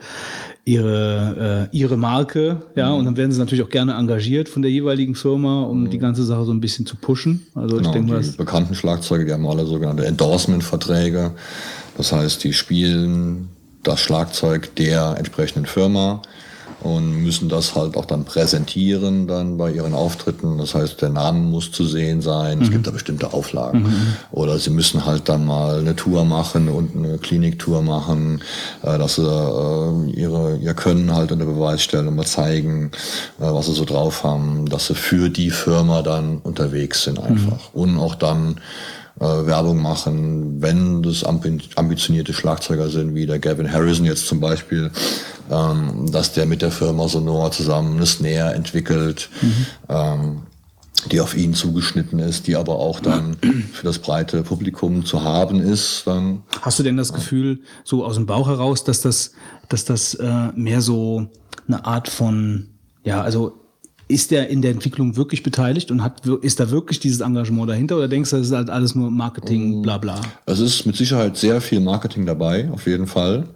ihre, 0.66 1.70
äh, 1.72 1.78
ihre 1.78 1.96
Marke, 1.96 2.64
ja, 2.76 2.92
und 2.92 3.06
dann 3.06 3.16
werden 3.16 3.32
sie 3.32 3.40
natürlich 3.40 3.64
auch 3.64 3.70
gerne 3.70 3.94
engagiert 3.94 4.50
von 4.50 4.64
der 4.64 4.72
jeweiligen 4.72 5.16
Firma, 5.16 5.64
um 5.64 5.90
die 5.90 5.98
ganze 5.98 6.26
Sache 6.26 6.44
so 6.44 6.52
ein 6.52 6.60
bisschen 6.60 6.86
zu 6.86 6.98
pushen. 6.98 7.48
Also 7.56 7.78
ich 7.78 7.84
Genau, 7.84 7.94
denke 7.94 8.12
mal, 8.12 8.22
die 8.22 8.32
bekannten 8.32 8.76
Schlagzeuge, 8.76 9.24
die 9.26 9.32
haben 9.32 9.48
alle 9.48 9.66
sogenannte 9.66 10.06
Endorsement-Verträge. 10.06 11.32
Das 11.96 12.12
heißt, 12.12 12.44
die 12.44 12.52
spielen 12.52 13.48
das 13.88 13.99
Schlagzeug 13.99 14.76
der 14.76 15.16
entsprechenden 15.18 15.66
Firma 15.66 16.22
und 16.86 17.24
müssen 17.24 17.49
das 17.49 17.76
halt 17.76 17.98
auch 17.98 18.06
dann 18.06 18.26
präsentieren 18.26 19.28
dann 19.28 19.57
bei 19.57 19.72
ihren 19.72 19.94
Auftritten. 19.94 20.60
Das 20.60 20.76
heißt, 20.76 21.02
der 21.02 21.10
Name 21.10 21.40
muss 21.40 21.72
zu 21.72 21.86
sehen 21.86 22.22
sein. 22.22 22.62
Es 22.62 22.70
gibt 22.70 22.86
da 22.86 22.91
bestimmte 22.91 23.34
Auflagen. 23.34 23.86
Oder 24.32 24.60
sie 24.60 24.70
müssen 24.70 25.06
halt 25.06 25.28
dann 25.28 25.45
mal 25.45 25.80
eine 25.80 25.95
Tour 25.95 26.26
machen 26.26 26.70
und 26.70 26.95
eine 26.95 27.18
Kliniktour 27.18 27.82
machen, 27.82 28.41
äh, 28.84 28.98
dass 28.99 29.16
sie 29.16 29.24
äh, 29.24 30.12
ihre, 30.12 30.57
ihr 30.57 30.74
Können 30.76 31.16
halt 31.16 31.32
unter 31.32 31.45
Beweis 31.45 31.82
stellen 31.82 32.07
und 32.07 32.16
mal 32.16 32.26
zeigen, 32.26 32.91
äh, 33.40 33.52
was 33.52 33.66
sie 33.66 33.74
so 33.74 33.86
drauf 33.86 34.24
haben, 34.24 34.70
dass 34.70 34.88
sie 34.88 34.95
für 34.95 35.30
die 35.30 35.49
Firma 35.49 36.03
dann 36.03 36.38
unterwegs 36.40 37.03
sind 37.03 37.20
einfach. 37.20 37.74
Und 37.74 37.98
auch 37.98 38.16
dann 38.16 38.57
äh, 39.20 39.24
Werbung 39.24 39.82
machen, 39.82 40.62
wenn 40.62 41.02
das 41.04 41.26
ambi- 41.26 41.70
ambitionierte 41.76 42.34
Schlagzeuger 42.34 42.90
sind, 42.90 43.16
wie 43.16 43.26
der 43.26 43.40
Gavin 43.40 43.72
Harrison 43.72 44.06
jetzt 44.06 44.28
zum 44.28 44.40
Beispiel, 44.40 44.92
ähm, 45.52 46.12
dass 46.12 46.34
der 46.34 46.46
mit 46.46 46.62
der 46.62 46.72
Firma 46.72 47.08
Sonora 47.08 47.52
zusammen 47.52 47.98
eine 47.98 48.06
Snare 48.06 48.54
entwickelt, 48.54 49.30
ähm, 49.90 50.44
die 51.12 51.20
auf 51.22 51.36
ihn 51.36 51.54
zugeschnitten 51.54 52.20
ist, 52.20 52.48
die 52.48 52.56
aber 52.56 52.76
auch 52.80 53.00
dann 53.00 53.36
für 53.74 53.84
das 53.84 54.00
breite 54.00 54.42
Publikum 54.44 55.06
zu 55.06 55.24
haben 55.24 55.60
ist, 55.60 56.04
dann 56.06 56.42
hast 56.62 56.80
du 56.80 56.84
denn 56.84 56.98
das 56.98 57.14
Gefühl, 57.14 57.60
so 57.84 58.04
aus 58.04 58.16
dem 58.16 58.26
Bauch 58.26 58.48
heraus, 58.48 58.84
dass 58.84 59.02
das, 59.02 59.32
dass 59.70 59.86
das 59.86 60.16
äh, 60.16 60.48
mehr 60.56 60.82
so 60.82 61.28
eine 61.68 61.86
Art 61.86 62.08
von, 62.10 62.70
ja, 63.04 63.22
also 63.22 63.54
ist 64.07 64.32
der 64.32 64.49
in 64.49 64.61
der 64.61 64.72
Entwicklung 64.72 65.15
wirklich 65.15 65.41
beteiligt 65.41 65.90
und 65.90 66.03
hat, 66.03 66.26
ist 66.41 66.60
da 66.60 66.69
wirklich 66.69 66.99
dieses 66.99 67.22
Engagement 67.22 67.69
dahinter 67.69 67.98
oder 67.98 68.07
denkst 68.07 68.30
du, 68.30 68.38
das 68.38 68.48
ist 68.48 68.53
halt 68.53 68.69
alles 68.69 68.94
nur 68.94 69.10
Marketing, 69.10 69.82
bla 69.82 69.98
bla? 69.98 70.22
Es 70.45 70.60
ist 70.60 70.86
mit 70.86 70.95
Sicherheit 70.95 71.38
sehr 71.38 71.60
viel 71.60 71.80
Marketing 71.80 72.26
dabei, 72.26 72.69
auf 72.72 72.86
jeden 72.86 73.07
Fall. 73.07 73.48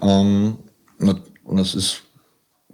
Ähm, 0.00 0.58
und 0.98 1.56
das 1.56 1.74
ist, 1.74 2.02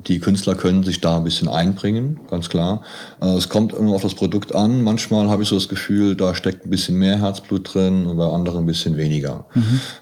die 0.07 0.19
Künstler 0.19 0.55
können 0.55 0.83
sich 0.83 1.01
da 1.01 1.17
ein 1.17 1.25
bisschen 1.25 1.49
einbringen, 1.49 2.21
ganz 2.29 2.51
klar. 2.51 2.83
Äh, 3.23 3.29
es 3.29 3.49
kommt 3.49 3.73
immer 3.73 3.95
auf 3.95 4.03
das 4.03 4.15
Produkt 4.15 4.55
an. 4.55 4.83
Manchmal 4.83 5.31
habe 5.31 5.43
ich 5.43 5.49
so 5.49 5.55
das 5.55 5.69
Gefühl, 5.69 6.17
da 6.17 6.35
steckt 6.35 6.67
ein 6.67 6.71
bisschen 6.71 6.99
mehr 6.99 7.19
Herzblut 7.19 7.73
drin 7.73 8.05
und 8.05 8.19
bei 8.19 8.29
anderen 8.29 8.65
ein 8.65 8.67
bisschen 8.67 8.99
weniger. 8.99 9.47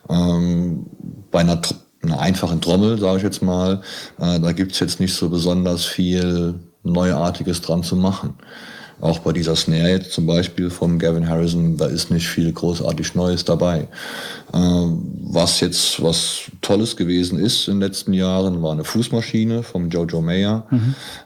Ähm, 0.08 0.86
bei 1.30 1.40
einer, 1.40 1.62
einer 2.02 2.18
einfachen 2.18 2.60
Trommel, 2.60 2.98
sage 2.98 3.18
ich 3.18 3.22
jetzt 3.22 3.42
mal, 3.42 3.82
äh, 4.18 4.40
da 4.40 4.50
gibt's 4.50 4.80
jetzt 4.80 4.98
nicht 4.98 5.14
so 5.14 5.28
besonders 5.28 5.84
viel 5.84 6.58
Neuartiges 6.84 7.60
dran 7.60 7.82
zu 7.82 7.96
machen. 7.96 8.34
Auch 9.00 9.18
bei 9.18 9.32
dieser 9.32 9.56
Snare 9.56 9.90
jetzt 9.90 10.12
zum 10.12 10.26
Beispiel 10.26 10.70
von 10.70 10.98
Gavin 10.98 11.28
Harrison, 11.28 11.76
da 11.76 11.86
ist 11.86 12.10
nicht 12.10 12.28
viel 12.28 12.52
großartig 12.52 13.14
Neues 13.14 13.44
dabei. 13.44 13.88
Ähm, 14.52 15.02
was 15.20 15.60
jetzt 15.60 16.02
was 16.02 16.42
Tolles 16.62 16.96
gewesen 16.96 17.38
ist 17.38 17.68
in 17.68 17.74
den 17.74 17.88
letzten 17.88 18.12
Jahren, 18.12 18.62
war 18.62 18.72
eine 18.72 18.84
Fußmaschine 18.84 19.62
vom 19.62 19.90
Jojo 19.90 20.22
Mayer, 20.22 20.66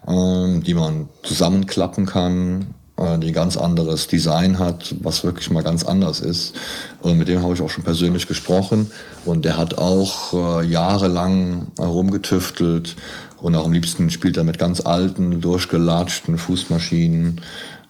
ähm, 0.08 0.62
die 0.62 0.74
man 0.74 1.08
zusammenklappen 1.22 2.06
kann, 2.06 2.74
äh, 2.98 3.18
die 3.18 3.32
ganz 3.32 3.56
anderes 3.56 4.08
Design 4.08 4.58
hat, 4.58 4.94
was 5.00 5.22
wirklich 5.22 5.50
mal 5.50 5.62
ganz 5.62 5.84
anders 5.84 6.20
ist. 6.20 6.54
Und 7.00 7.16
mit 7.16 7.28
dem 7.28 7.42
habe 7.42 7.54
ich 7.54 7.62
auch 7.62 7.70
schon 7.70 7.84
persönlich 7.84 8.26
gesprochen. 8.26 8.90
Und 9.24 9.44
der 9.44 9.56
hat 9.56 9.78
auch 9.78 10.62
äh, 10.62 10.66
jahrelang 10.66 11.68
herumgetüftelt 11.78 12.96
und 13.40 13.54
auch 13.54 13.64
am 13.64 13.72
liebsten 13.72 14.10
spielt 14.10 14.36
er 14.36 14.44
mit 14.44 14.58
ganz 14.58 14.80
alten, 14.80 15.40
durchgelatschten 15.40 16.38
Fußmaschinen. 16.38 17.40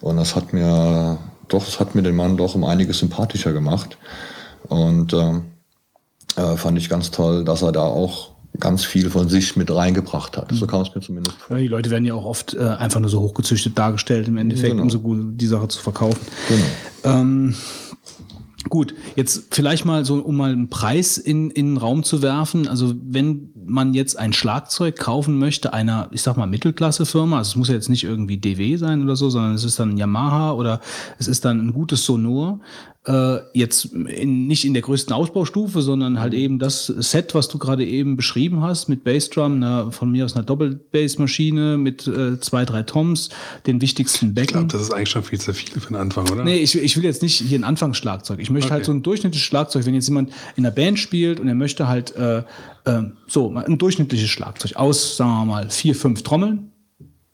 Und 0.00 0.16
das 0.16 0.36
hat 0.36 0.52
mir, 0.52 1.18
doch, 1.48 1.64
das 1.64 1.80
hat 1.80 1.94
mir 1.94 2.02
den 2.02 2.16
Mann 2.16 2.36
doch 2.36 2.54
um 2.54 2.64
einiges 2.64 2.98
sympathischer 2.98 3.52
gemacht. 3.52 3.98
Und 4.68 5.12
ähm, 5.14 5.42
äh, 6.36 6.56
fand 6.56 6.78
ich 6.78 6.88
ganz 6.88 7.10
toll, 7.10 7.44
dass 7.44 7.62
er 7.62 7.72
da 7.72 7.82
auch 7.82 8.30
ganz 8.60 8.84
viel 8.84 9.10
von 9.10 9.28
sich 9.28 9.56
mit 9.56 9.70
reingebracht 9.70 10.36
hat. 10.36 10.50
So 10.52 10.66
kam 10.66 10.82
es 10.82 10.94
mir 10.94 11.00
zumindest 11.00 11.36
vor. 11.38 11.56
Ja, 11.56 11.62
die 11.62 11.68
Leute 11.68 11.90
werden 11.90 12.04
ja 12.04 12.14
auch 12.14 12.24
oft 12.24 12.54
äh, 12.54 12.60
einfach 12.60 13.00
nur 13.00 13.10
so 13.10 13.20
hochgezüchtet 13.20 13.78
dargestellt 13.78 14.26
im 14.28 14.36
Endeffekt, 14.36 14.70
Genau. 14.72 14.82
um 14.82 14.90
so 14.90 15.00
gut 15.00 15.18
die 15.40 15.46
Sache 15.46 15.68
zu 15.68 15.80
verkaufen. 15.80 16.20
Genau. 16.48 16.64
Ähm, 17.16 17.54
gut, 18.69 18.95
jetzt 19.16 19.55
vielleicht 19.55 19.85
mal 19.85 20.05
so, 20.05 20.16
um 20.16 20.36
mal 20.36 20.53
einen 20.53 20.69
Preis 20.69 21.16
in, 21.16 21.51
in 21.51 21.74
den 21.74 21.77
Raum 21.77 22.03
zu 22.03 22.23
werfen. 22.23 22.69
Also 22.69 22.95
wenn 23.03 23.51
man 23.55 23.95
jetzt 23.95 24.19
ein 24.19 24.32
Schlagzeug 24.32 24.97
kaufen 24.97 25.39
möchte, 25.39 25.73
einer, 25.73 26.09
ich 26.11 26.23
sag 26.23 26.36
mal, 26.36 26.47
Mittelklasse-Firma, 26.47 27.39
also 27.39 27.51
es 27.51 27.57
muss 27.57 27.69
ja 27.69 27.74
jetzt 27.74 27.89
nicht 27.89 28.05
irgendwie 28.05 28.39
DW 28.39 28.77
sein 28.77 29.03
oder 29.03 29.16
so, 29.16 29.31
sondern 29.31 29.55
es 29.55 29.65
ist 29.65 29.78
dann 29.78 29.97
Yamaha 29.97 30.53
oder 30.53 30.81
es 31.19 31.28
ist 31.28 31.45
dann 31.45 31.61
ein 31.61 31.73
gutes 31.73 32.05
Sonor. 32.05 32.61
Äh, 33.09 33.40
jetzt 33.55 33.86
in, 33.86 34.47
nicht 34.48 34.66
in 34.66 34.74
der 34.74 34.82
größten 34.82 35.14
Ausbaustufe, 35.14 35.80
sondern 35.80 36.20
halt 36.20 36.35
eben 36.35 36.59
das 36.59 36.86
Set, 36.89 37.35
was 37.35 37.48
du 37.48 37.56
gerade 37.56 37.86
eben 37.86 38.18
beschrieben 38.18 38.60
hast, 38.60 38.90
mit 38.90 39.02
Bassdrum, 39.02 39.55
einer, 39.55 39.90
von 39.93 40.10
mir 40.12 40.26
aus 40.26 40.35
einer 40.36 40.44
Doppelbass-Maschine 40.44 41.78
mit 41.78 42.06
äh, 42.06 42.39
zwei, 42.40 42.66
drei 42.66 42.82
Toms, 42.82 43.30
den 43.66 43.80
wichtigsten 43.80 44.26
Ich 44.28 44.35
Becken. 44.35 44.52
glaube, 44.52 44.66
das 44.68 44.82
ist 44.82 44.93
eigentlich 44.93 45.09
schon 45.09 45.22
viel 45.22 45.40
zu 45.40 45.55
viel 45.55 45.80
für 45.80 45.89
den 45.89 45.97
Anfang, 45.97 46.28
oder? 46.30 46.44
Nee, 46.44 46.59
ich, 46.59 46.76
ich 46.76 46.97
will 46.98 47.05
jetzt 47.05 47.22
nicht 47.22 47.36
hier 47.40 47.59
ein 47.59 47.64
Anfangsschlagzeug. 47.64 48.40
Ich 48.40 48.51
möchte 48.51 48.70
halt 48.70 48.80
Okay. 48.82 48.86
so 48.86 48.93
ein 48.93 49.02
durchschnittliches 49.02 49.47
Schlagzeug. 49.47 49.86
Wenn 49.86 49.94
jetzt 49.94 50.09
jemand 50.09 50.30
in 50.56 50.66
einer 50.66 50.74
Band 50.74 50.98
spielt 50.98 51.40
und 51.40 51.48
er 51.48 51.55
möchte 51.55 51.89
halt 51.89 52.14
äh, 52.14 52.39
äh, 52.85 53.02
so 53.26 53.55
ein 53.56 53.78
durchschnittliches 53.78 54.28
Schlagzeug 54.28 54.76
aus, 54.76 55.16
sagen 55.16 55.30
wir 55.30 55.44
mal, 55.47 55.70
vier, 55.70 55.94
fünf 55.94 56.22
Trommeln. 56.22 56.72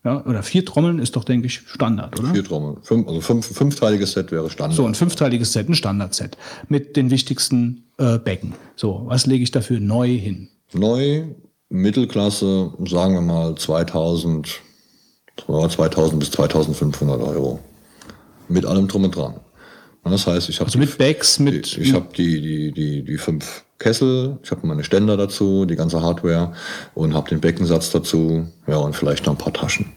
Ja, 0.05 0.23
oder 0.27 0.43
vier 0.43 0.67
Trommeln 0.67 0.99
ist 0.99 1.17
doch, 1.17 1.25
denke 1.25 1.47
ich, 1.47 1.63
Standard, 1.67 2.19
oder? 2.21 2.33
Vier 2.35 2.45
Trommeln. 2.45 2.77
Fünf, 2.83 3.09
also 3.09 3.21
fünf, 3.23 3.47
fünfteiliges 3.47 4.13
Set 4.13 4.31
wäre 4.31 4.51
Standard. 4.51 4.77
So, 4.77 4.87
ein 4.87 4.95
fünfteiliges 4.95 5.53
Set, 5.55 5.69
ein 5.69 5.75
Standardset 5.75 6.37
mit 6.69 6.97
den 6.97 7.11
wichtigsten 7.11 7.85
äh, 7.97 8.19
Becken. 8.19 8.53
So, 8.77 9.05
was 9.07 9.25
lege 9.25 9.43
ich 9.43 9.51
dafür 9.51 9.81
neu 9.81 10.09
hin? 10.09 10.49
Neu, 10.75 11.25
Mittelklasse, 11.71 12.73
sagen 12.87 13.15
wir 13.15 13.21
mal 13.23 13.55
2000, 13.55 14.61
ja, 15.49 15.69
2000 15.69 16.21
bis 16.21 16.31
2500 16.33 17.21
Euro. 17.23 17.61
Mit 18.49 18.67
allem 18.67 18.87
drum 18.89 19.05
und 19.05 19.17
dran. 19.17 19.41
Und 20.03 20.13
Das 20.13 20.27
heißt, 20.27 20.51
ich 20.51 20.61
habe 20.61 20.67
Also 20.67 20.79
mit 20.79 20.99
Backs, 20.99 21.39
mit. 21.39 21.79
ich 21.79 21.95
habe 21.95 22.09
die, 22.15 22.43
die, 22.43 22.73
die, 22.73 23.03
die 23.05 23.17
fünf 23.17 23.64
Kessel, 23.85 24.39
ich 24.43 24.51
habe 24.51 24.67
meine 24.67 24.83
Ständer 24.83 25.19
dazu, 25.19 25.67
die 25.67 25.77
ganze 25.77 26.01
Hardware 26.01 26.55
und 26.95 27.13
habe 27.13 27.29
den 27.29 27.41
Beckensatz 27.41 27.91
dazu, 27.91 28.49
ja, 28.67 28.79
und 28.79 28.97
vielleicht 28.97 29.27
noch 29.27 29.35
ein 29.35 29.39
paar 29.39 29.53
Taschen. 29.53 29.93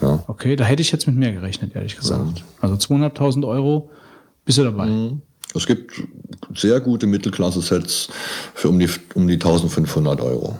Ja. 0.00 0.24
Okay, 0.26 0.56
da 0.56 0.64
hätte 0.64 0.80
ich 0.80 0.90
jetzt 0.90 1.06
mit 1.06 1.16
mehr 1.16 1.32
gerechnet, 1.32 1.76
ehrlich 1.76 1.96
gesagt. 1.96 2.42
Also 2.62 2.76
200.000 2.76 3.46
Euro 3.46 3.90
bist 4.46 4.56
du 4.56 4.64
dabei. 4.64 4.86
Mhm. 4.86 5.20
Es 5.54 5.66
gibt 5.66 5.92
sehr 6.54 6.80
gute 6.80 7.06
Mittelklasse-Sets 7.06 8.08
für 8.54 8.70
um 8.70 8.78
die, 8.78 8.88
um 9.14 9.26
die 9.28 9.34
1500 9.34 10.18
Euro. 10.22 10.58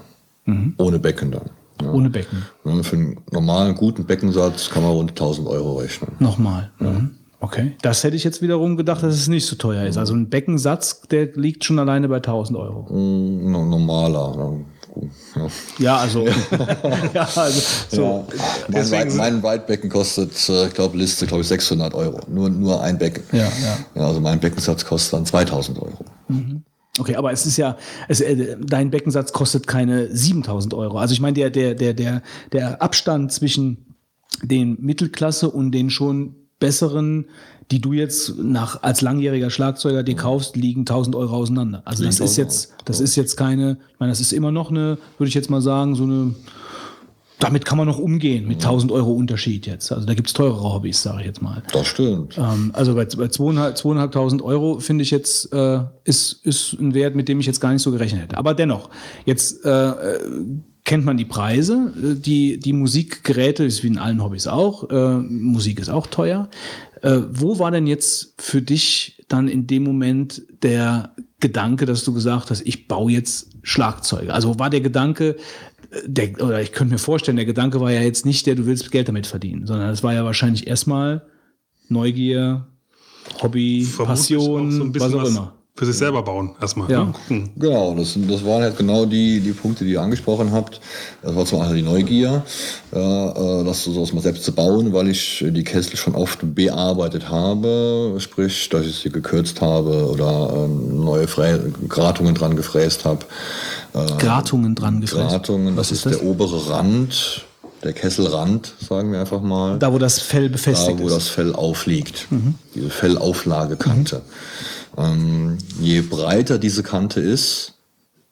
Ohne 0.76 0.98
Becken 0.98 1.30
dann. 1.30 1.48
Ja. 1.80 1.92
Ohne 1.92 2.10
Becken. 2.10 2.44
Ja, 2.64 2.82
Für 2.82 2.96
einen 2.96 3.20
normalen, 3.30 3.74
guten 3.74 4.04
Beckensatz 4.04 4.68
kann 4.68 4.82
man 4.82 4.92
rund 4.92 5.12
1000 5.12 5.48
Euro 5.48 5.78
rechnen. 5.78 6.10
Nochmal. 6.18 6.70
Mhm. 6.78 7.12
Okay. 7.42 7.72
Das 7.80 8.04
hätte 8.04 8.16
ich 8.16 8.24
jetzt 8.24 8.42
wiederum 8.42 8.76
gedacht, 8.76 9.02
dass 9.02 9.14
es 9.14 9.26
nicht 9.28 9.46
so 9.46 9.56
teuer 9.56 9.86
ist. 9.86 9.96
Also 9.96 10.14
ein 10.14 10.28
Beckensatz, 10.28 11.00
der 11.10 11.26
liegt 11.34 11.64
schon 11.64 11.78
alleine 11.78 12.06
bei 12.08 12.16
1000 12.16 12.58
Euro. 12.58 12.82
Mm, 12.92 13.50
no- 13.50 13.64
Normaler. 13.64 14.58
Ja. 15.36 15.46
Ja, 15.78 15.96
also. 15.98 16.26
ja, 17.14 17.28
also 17.34 17.60
so. 17.88 18.02
Ja. 18.02 18.24
Mein, 18.68 18.90
Weit, 18.90 19.14
mein 19.14 19.42
Weitbecken 19.42 19.88
kostet, 19.88 20.32
äh, 20.50 20.66
ich 20.66 20.74
glaube, 20.74 20.98
Liste, 20.98 21.26
glaube 21.26 21.42
ich, 21.42 21.48
600 21.48 21.94
Euro. 21.94 22.20
Nur, 22.28 22.50
nur 22.50 22.82
ein 22.82 22.98
Becken. 22.98 23.22
Ja, 23.32 23.44
ja. 23.44 23.78
ja. 23.94 24.06
Also 24.06 24.20
mein 24.20 24.38
Beckensatz 24.40 24.84
kostet 24.84 25.14
dann 25.14 25.24
2000 25.26 25.78
Euro. 25.78 26.04
Okay, 26.98 27.16
aber 27.16 27.32
es 27.32 27.46
ist 27.46 27.56
ja, 27.56 27.76
es, 28.08 28.20
äh, 28.20 28.56
dein 28.60 28.90
Beckensatz 28.90 29.32
kostet 29.32 29.66
keine 29.66 30.14
7000 30.14 30.74
Euro. 30.74 30.98
Also 30.98 31.12
ich 31.14 31.20
meine, 31.20 31.34
der, 31.34 31.48
der, 31.50 31.74
der, 31.74 31.94
der, 31.94 32.22
der 32.52 32.82
Abstand 32.82 33.32
zwischen 33.32 33.94
den 34.42 34.76
Mittelklasse 34.80 35.48
und 35.50 35.72
den 35.72 35.88
schon 35.88 36.34
besseren, 36.60 37.26
die 37.70 37.80
du 37.80 37.92
jetzt 37.92 38.36
nach, 38.38 38.82
als 38.82 39.00
langjähriger 39.00 39.50
Schlagzeuger 39.50 40.02
dir 40.02 40.16
kaufst, 40.16 40.56
liegen 40.56 40.80
1000 40.80 41.14
Euro 41.14 41.36
auseinander. 41.36 41.82
Also 41.84 42.04
das 42.04 42.16
ist 42.16 42.20
1000 42.20 42.38
jetzt, 42.38 42.74
das 42.84 43.00
ist 43.00 43.16
jetzt 43.16 43.36
keine, 43.36 43.78
ich 43.92 44.00
meine, 44.00 44.10
das 44.10 44.20
ist 44.20 44.32
immer 44.32 44.50
noch 44.50 44.70
eine, 44.70 44.98
würde 45.18 45.28
ich 45.28 45.34
jetzt 45.34 45.50
mal 45.50 45.60
sagen, 45.60 45.94
so 45.94 46.02
eine, 46.02 46.34
damit 47.38 47.64
kann 47.64 47.78
man 47.78 47.86
noch 47.86 47.98
umgehen 47.98 48.48
mit 48.48 48.58
1000 48.58 48.90
Euro 48.90 49.12
Unterschied 49.12 49.66
jetzt. 49.66 49.92
Also 49.92 50.04
da 50.04 50.14
gibt's 50.14 50.32
teurere 50.32 50.74
Hobbys, 50.74 51.02
sage 51.02 51.20
ich 51.20 51.26
jetzt 51.26 51.42
mal. 51.42 51.62
Das 51.72 51.86
stimmt. 51.86 52.36
Ähm, 52.36 52.70
also 52.74 52.94
bei, 52.94 53.04
bei 53.04 53.26
2.500 53.26 53.80
2.500 53.80 54.42
Euro 54.42 54.80
finde 54.80 55.02
ich 55.02 55.12
jetzt, 55.12 55.52
äh, 55.52 55.80
ist, 56.04 56.44
ist 56.44 56.72
ein 56.74 56.92
Wert, 56.92 57.14
mit 57.14 57.28
dem 57.28 57.38
ich 57.38 57.46
jetzt 57.46 57.60
gar 57.60 57.72
nicht 57.72 57.82
so 57.82 57.92
gerechnet 57.92 58.22
hätte. 58.22 58.36
Aber 58.36 58.52
dennoch, 58.54 58.90
jetzt 59.24 59.64
äh, 59.64 59.70
äh, 59.70 60.18
kennt 60.90 61.04
man 61.04 61.16
die 61.16 61.24
Preise. 61.24 61.92
Äh, 61.96 62.14
Die, 62.16 62.58
die 62.58 62.72
Musikgeräte 62.72 63.62
ist 63.64 63.84
wie 63.84 63.86
in 63.86 63.98
allen 63.98 64.22
Hobbys 64.22 64.48
auch. 64.48 64.90
Äh, 64.90 65.18
Musik 65.18 65.78
ist 65.78 65.88
auch 65.88 66.08
teuer. 66.08 66.50
Äh, 67.02 67.20
wo 67.30 67.60
war 67.60 67.70
denn 67.70 67.86
jetzt 67.86 68.34
für 68.38 68.60
dich 68.60 69.24
dann 69.28 69.46
in 69.46 69.68
dem 69.68 69.84
Moment 69.84 70.42
der 70.64 71.14
Gedanke, 71.38 71.86
dass 71.86 72.02
du 72.02 72.12
gesagt 72.12 72.50
hast, 72.50 72.62
ich 72.66 72.88
baue 72.88 73.12
jetzt 73.12 73.50
Schlagzeuge? 73.62 74.34
Also 74.34 74.58
war 74.58 74.68
der 74.68 74.80
Gedanke, 74.80 75.36
äh, 75.92 76.00
der, 76.06 76.42
oder 76.42 76.60
ich 76.60 76.72
könnte 76.72 76.94
mir 76.94 76.98
vorstellen, 76.98 77.36
der 77.36 77.46
Gedanke 77.46 77.80
war 77.80 77.92
ja 77.92 78.00
jetzt 78.00 78.26
nicht 78.26 78.46
der, 78.46 78.56
du 78.56 78.66
willst 78.66 78.90
Geld 78.90 79.06
damit 79.06 79.28
verdienen, 79.28 79.68
sondern 79.68 79.90
es 79.90 80.02
war 80.02 80.12
ja 80.12 80.24
wahrscheinlich 80.24 80.66
erstmal 80.66 81.22
Neugier, 81.88 82.66
Hobby, 83.40 83.84
Vermutlich 83.84 84.18
Passion, 84.18 84.72
so 84.72 84.94
was 84.94 85.14
auch 85.14 85.28
immer. 85.28 85.59
Für 85.76 85.86
sich 85.86 85.96
selber 85.96 86.22
bauen, 86.22 86.50
erstmal. 86.60 86.90
Ja. 86.90 87.04
Ne? 87.04 87.12
Gucken. 87.12 87.50
Genau, 87.56 87.94
das, 87.94 88.14
das 88.28 88.44
waren 88.44 88.62
halt 88.62 88.76
genau 88.76 89.06
die, 89.06 89.40
die 89.40 89.52
Punkte, 89.52 89.84
die 89.84 89.92
ihr 89.92 90.02
angesprochen 90.02 90.52
habt. 90.52 90.80
Das 91.22 91.34
war 91.34 91.46
zum 91.46 91.60
einen 91.62 91.76
die 91.76 91.82
Neugier, 91.82 92.42
ja, 92.92 93.60
äh, 93.60 93.64
das 93.64 93.84
so 93.84 94.06
mal 94.12 94.20
selbst 94.20 94.44
zu 94.44 94.52
bauen, 94.52 94.92
weil 94.92 95.08
ich 95.08 95.42
die 95.48 95.64
Kessel 95.64 95.96
schon 95.96 96.14
oft 96.14 96.40
bearbeitet 96.54 97.30
habe, 97.30 98.16
sprich, 98.18 98.68
dass 98.68 98.84
ich 98.84 98.96
sie 98.96 99.10
gekürzt 99.10 99.60
habe 99.62 100.10
oder 100.10 100.52
ähm, 100.54 101.02
neue 101.02 101.26
Frä 101.26 101.58
Gratungen 101.88 102.34
dran 102.34 102.56
gefräst 102.56 103.04
habe. 103.04 103.24
Gratungen 104.18 104.74
dran 104.74 105.00
gefräst. 105.00 105.30
Gratungen, 105.30 105.76
das 105.76 105.90
Was 105.90 105.92
ist, 105.92 106.06
ist 106.06 106.14
das? 106.14 106.20
der 106.20 106.28
obere 106.28 106.68
Rand, 106.70 107.44
der 107.82 107.92
Kesselrand, 107.92 108.74
sagen 108.86 109.12
wir 109.12 109.20
einfach 109.20 109.40
mal. 109.40 109.78
Da, 109.78 109.92
wo 109.92 109.98
das 109.98 110.20
Fell 110.20 110.48
da, 110.48 110.52
befestigt 110.52 110.98
wo 110.98 111.06
ist. 111.06 111.16
das 111.16 111.28
Fell 111.28 111.54
aufliegt. 111.54 112.28
Diese 112.74 112.90
Fellauflagekante. 112.90 114.22
Ähm, 114.96 115.58
je 115.80 116.00
breiter 116.02 116.58
diese 116.58 116.82
Kante 116.82 117.20
ist, 117.20 117.74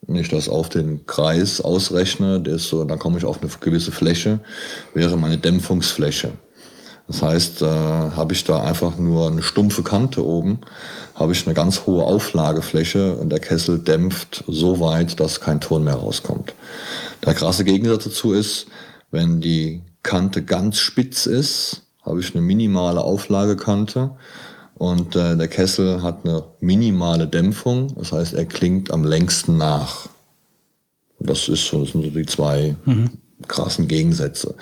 wenn 0.03 0.17
ich 0.17 0.29
das 0.29 0.49
auf 0.49 0.69
den 0.69 1.07
Kreis 1.07 1.61
ausrechne, 1.61 2.41
desto, 2.41 2.85
dann 2.85 2.99
komme 2.99 3.19
ich 3.19 3.25
auf 3.25 3.43
eine 3.43 3.51
gewisse 3.61 3.93
Fläche, 3.93 4.41
wäre 4.95 5.17
meine 5.17 5.39
Dämpfungsfläche. 5.39 6.33
Das 7.07 7.23
heißt, 7.23 7.63
äh, 7.63 7.67
habe 7.67 8.35
ich 8.35 8.45
da 8.45 8.63
einfach 8.63 8.99
nur 8.99 9.31
eine 9.31 9.43
stumpfe 9.43 9.83
Kante 9.83 10.25
oben, 10.25 10.61
habe 11.15 11.33
ich 11.33 11.47
eine 11.47 11.55
ganz 11.55 11.87
hohe 11.87 12.05
Auflagefläche 12.05 13.17
und 13.17 13.31
der 13.31 13.41
Kessel 13.41 13.79
dämpft 13.79 14.45
so 14.47 14.79
weit, 14.81 15.19
dass 15.19 15.41
kein 15.41 15.61
Ton 15.61 15.85
mehr 15.85 15.95
rauskommt. 15.95 16.55
Der 17.25 17.35
krasse 17.35 17.65
Gegensatz 17.65 18.05
dazu 18.05 18.33
ist, 18.33 18.67
wenn 19.11 19.41
die 19.41 19.83
Kante 20.03 20.43
ganz 20.43 20.79
spitz 20.79 21.27
ist, 21.27 21.83
habe 22.03 22.21
ich 22.21 22.35
eine 22.35 22.43
minimale 22.43 23.03
Auflagekante 23.03 24.11
und 24.79 25.17
äh, 25.17 25.37
der 25.37 25.49
Kessel 25.49 26.03
hat 26.03 26.25
eine 26.25 26.45
minimale 26.61 27.27
Dämpfung, 27.27 27.95
das 27.97 28.13
heißt, 28.13 28.35
er 28.35 28.47
klingt 28.47 28.91
am 28.91 29.05
längsten 29.05 29.57
nach. 29.57 30.09
Das, 31.21 31.49
ist 31.49 31.67
so, 31.67 31.81
das 31.83 31.93
sind 31.93 32.05
so 32.05 32.11
die 32.11 32.27
zwei 32.27 32.77
krassen 33.47 33.87
Gegensätze. 33.87 34.55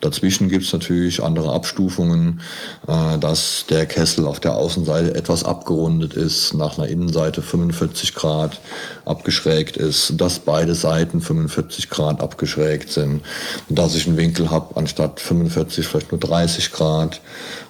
Dazwischen 0.00 0.48
gibt 0.48 0.64
es 0.64 0.72
natürlich 0.72 1.22
andere 1.22 1.52
Abstufungen, 1.52 2.40
äh, 2.88 3.16
dass 3.18 3.66
der 3.70 3.86
Kessel 3.86 4.26
auf 4.26 4.40
der 4.40 4.54
Außenseite 4.54 5.14
etwas 5.14 5.44
abgerundet 5.44 6.14
ist, 6.14 6.52
nach 6.52 6.76
einer 6.76 6.88
Innenseite 6.88 7.42
45 7.42 8.14
Grad 8.14 8.60
abgeschrägt 9.04 9.76
ist, 9.76 10.14
dass 10.16 10.40
beide 10.40 10.74
Seiten 10.74 11.20
45 11.20 11.90
Grad 11.90 12.20
abgeschrägt 12.20 12.90
sind, 12.90 13.22
dass 13.68 13.94
ich 13.94 14.08
einen 14.08 14.16
Winkel 14.16 14.50
habe 14.50 14.76
anstatt 14.76 15.20
45 15.20 15.86
vielleicht 15.86 16.10
nur 16.10 16.20
30 16.20 16.72
Grad. 16.72 17.20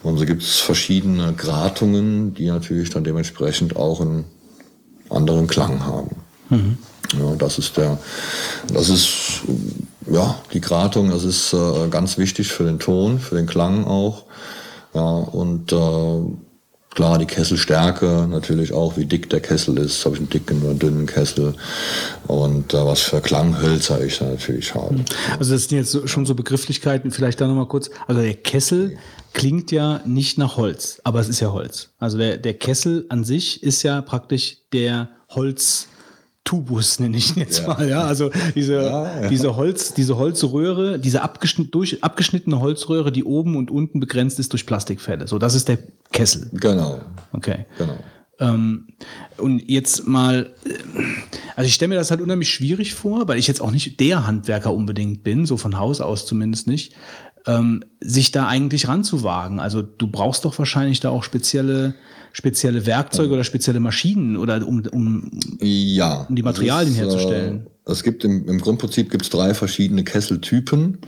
Und 0.03 0.17
so 0.17 0.25
gibt 0.25 0.43
es 0.43 0.61
verschiedene 0.61 1.35
Gratungen, 1.35 2.33
die 2.33 2.47
natürlich 2.47 2.89
dann 2.89 3.05
dementsprechend 3.05 3.77
auch 3.77 4.01
einen 4.01 4.25
anderen 5.11 5.47
Klang 5.47 5.85
haben. 5.85 6.17
Mhm. 6.49 6.79
Ja, 7.19 7.35
das 7.37 7.59
ist 7.59 7.77
der, 7.77 7.99
das 8.73 8.89
ist 8.89 9.43
ja 10.11 10.37
die 10.53 10.61
Gratung, 10.61 11.11
das 11.11 11.25
ist 11.25 11.53
äh, 11.53 11.89
ganz 11.89 12.19
wichtig 12.19 12.49
für 12.49 12.65
den 12.65 12.79
Ton, 12.79 13.19
für 13.19 13.37
den 13.37 13.47
Klang 13.47 13.85
auch. 13.85 14.25
Ja, 14.95 15.03
und 15.03 15.73
äh, 15.73 16.21
klar 16.95 17.19
die 17.19 17.27
Kesselstärke 17.27 18.27
natürlich 18.31 18.73
auch, 18.73 18.97
wie 18.97 19.05
dick 19.05 19.29
der 19.29 19.41
Kessel 19.41 19.77
ist, 19.79 20.05
habe 20.05 20.15
ich 20.15 20.21
einen 20.21 20.31
dicken 20.31 20.63
oder 20.63 20.75
dünnen 20.75 21.07
Kessel 21.07 21.55
und 22.27 22.73
äh, 22.73 22.87
was 22.87 23.01
für 23.01 23.21
Klanghölzer 23.21 24.03
ich 24.05 24.19
da 24.19 24.27
natürlich 24.27 24.75
habe. 24.75 25.05
Also 25.39 25.53
das 25.53 25.65
sind 25.65 25.79
jetzt 25.79 26.09
schon 26.09 26.27
so 26.27 26.35
Begrifflichkeiten, 26.35 27.11
vielleicht 27.11 27.41
da 27.41 27.47
nochmal 27.47 27.67
kurz. 27.67 27.91
Also 28.07 28.23
der 28.23 28.35
Kessel 28.35 28.97
klingt 29.33 29.73
ja 29.73 30.01
nicht 30.07 30.39
nach 30.39 30.57
Holz, 30.57 31.01
aber 31.05 31.21
es 31.21 31.29
ist 31.29 31.41
ja 31.41 31.53
Holz. 31.53 31.91
Also 31.99 32.19
der, 32.19 32.39
der 32.39 32.55
Kessel 32.55 33.07
an 33.09 33.25
sich 33.25 33.63
ist 33.63 33.83
ja 33.83 34.01
praktisch 34.01 34.59
der 34.73 35.09
Holz. 35.29 35.89
Tubus 36.45 37.01
nenne 37.01 37.17
ich 37.17 37.35
ihn 37.35 37.41
jetzt 37.41 37.61
ja. 37.61 37.69
mal, 37.69 37.89
ja. 37.89 38.03
Also 38.03 38.31
diese, 38.55 38.75
ja, 38.75 39.23
ja. 39.23 39.29
diese 39.29 39.57
Holz, 39.57 39.95
diese 39.95 40.17
Holzröhre, 40.17 40.99
diese 40.99 41.23
abgeschnitt, 41.23 41.75
durch, 41.75 42.05
abgeschnittene 42.05 42.61
Holzröhre, 42.61 43.11
die 43.11 43.25
oben 43.25 43.57
und 43.57 43.71
unten 43.71 43.99
begrenzt 43.99 44.39
ist 44.39 44.53
durch 44.53 44.67
Plastikfälle. 44.67 45.27
So, 45.27 45.39
das 45.39 45.55
ist 45.55 45.69
der 45.69 45.79
Kessel. 46.13 46.51
Genau. 46.53 47.01
Okay. 47.33 47.65
Genau. 47.79 47.97
Ähm, 48.41 48.89
und 49.39 49.69
jetzt 49.69 50.07
mal, 50.07 50.55
also 51.57 51.67
ich 51.67 51.75
stelle 51.75 51.91
mir 51.91 51.95
das 51.95 52.11
halt 52.11 52.21
unheimlich 52.21 52.53
schwierig 52.53 52.95
vor, 52.95 53.27
weil 53.29 53.39
ich 53.39 53.47
jetzt 53.47 53.61
auch 53.61 53.71
nicht 53.71 53.99
der 54.01 54.27
Handwerker 54.27 54.73
unbedingt 54.73 55.23
bin, 55.23 55.47
so 55.47 55.57
von 55.57 55.79
Haus 55.79 56.01
aus 56.01 56.27
zumindest 56.27 56.67
nicht, 56.67 56.95
ähm, 57.47 57.85
sich 58.01 58.33
da 58.33 58.47
eigentlich 58.47 58.89
ranzuwagen. 58.89 59.61
Also 59.61 59.83
du 59.83 60.09
brauchst 60.09 60.45
doch 60.45 60.59
wahrscheinlich 60.59 61.01
da 61.01 61.11
auch 61.11 61.23
spezielle 61.23 61.95
spezielle 62.35 62.85
Werkzeuge 62.85 63.33
oder 63.33 63.45
spezielle 63.45 63.81
Maschinen 63.81 64.37
oder 64.37 64.67
um, 64.67 64.83
um, 64.91 65.31
ja, 65.61 66.27
um 66.29 66.35
die 66.35 66.43
Materialien 66.43 66.93
ist, 66.93 66.99
herzustellen? 66.99 67.67
Äh, 67.87 67.93
es 67.93 68.03
gibt 68.03 68.25
im, 68.25 68.49
im 68.49 68.61
Grundprinzip 68.61 69.11
gibt 69.11 69.25
es 69.25 69.31
drei 69.31 69.55
verschiedene 69.55 70.03
Kesseltypen. 70.03 70.99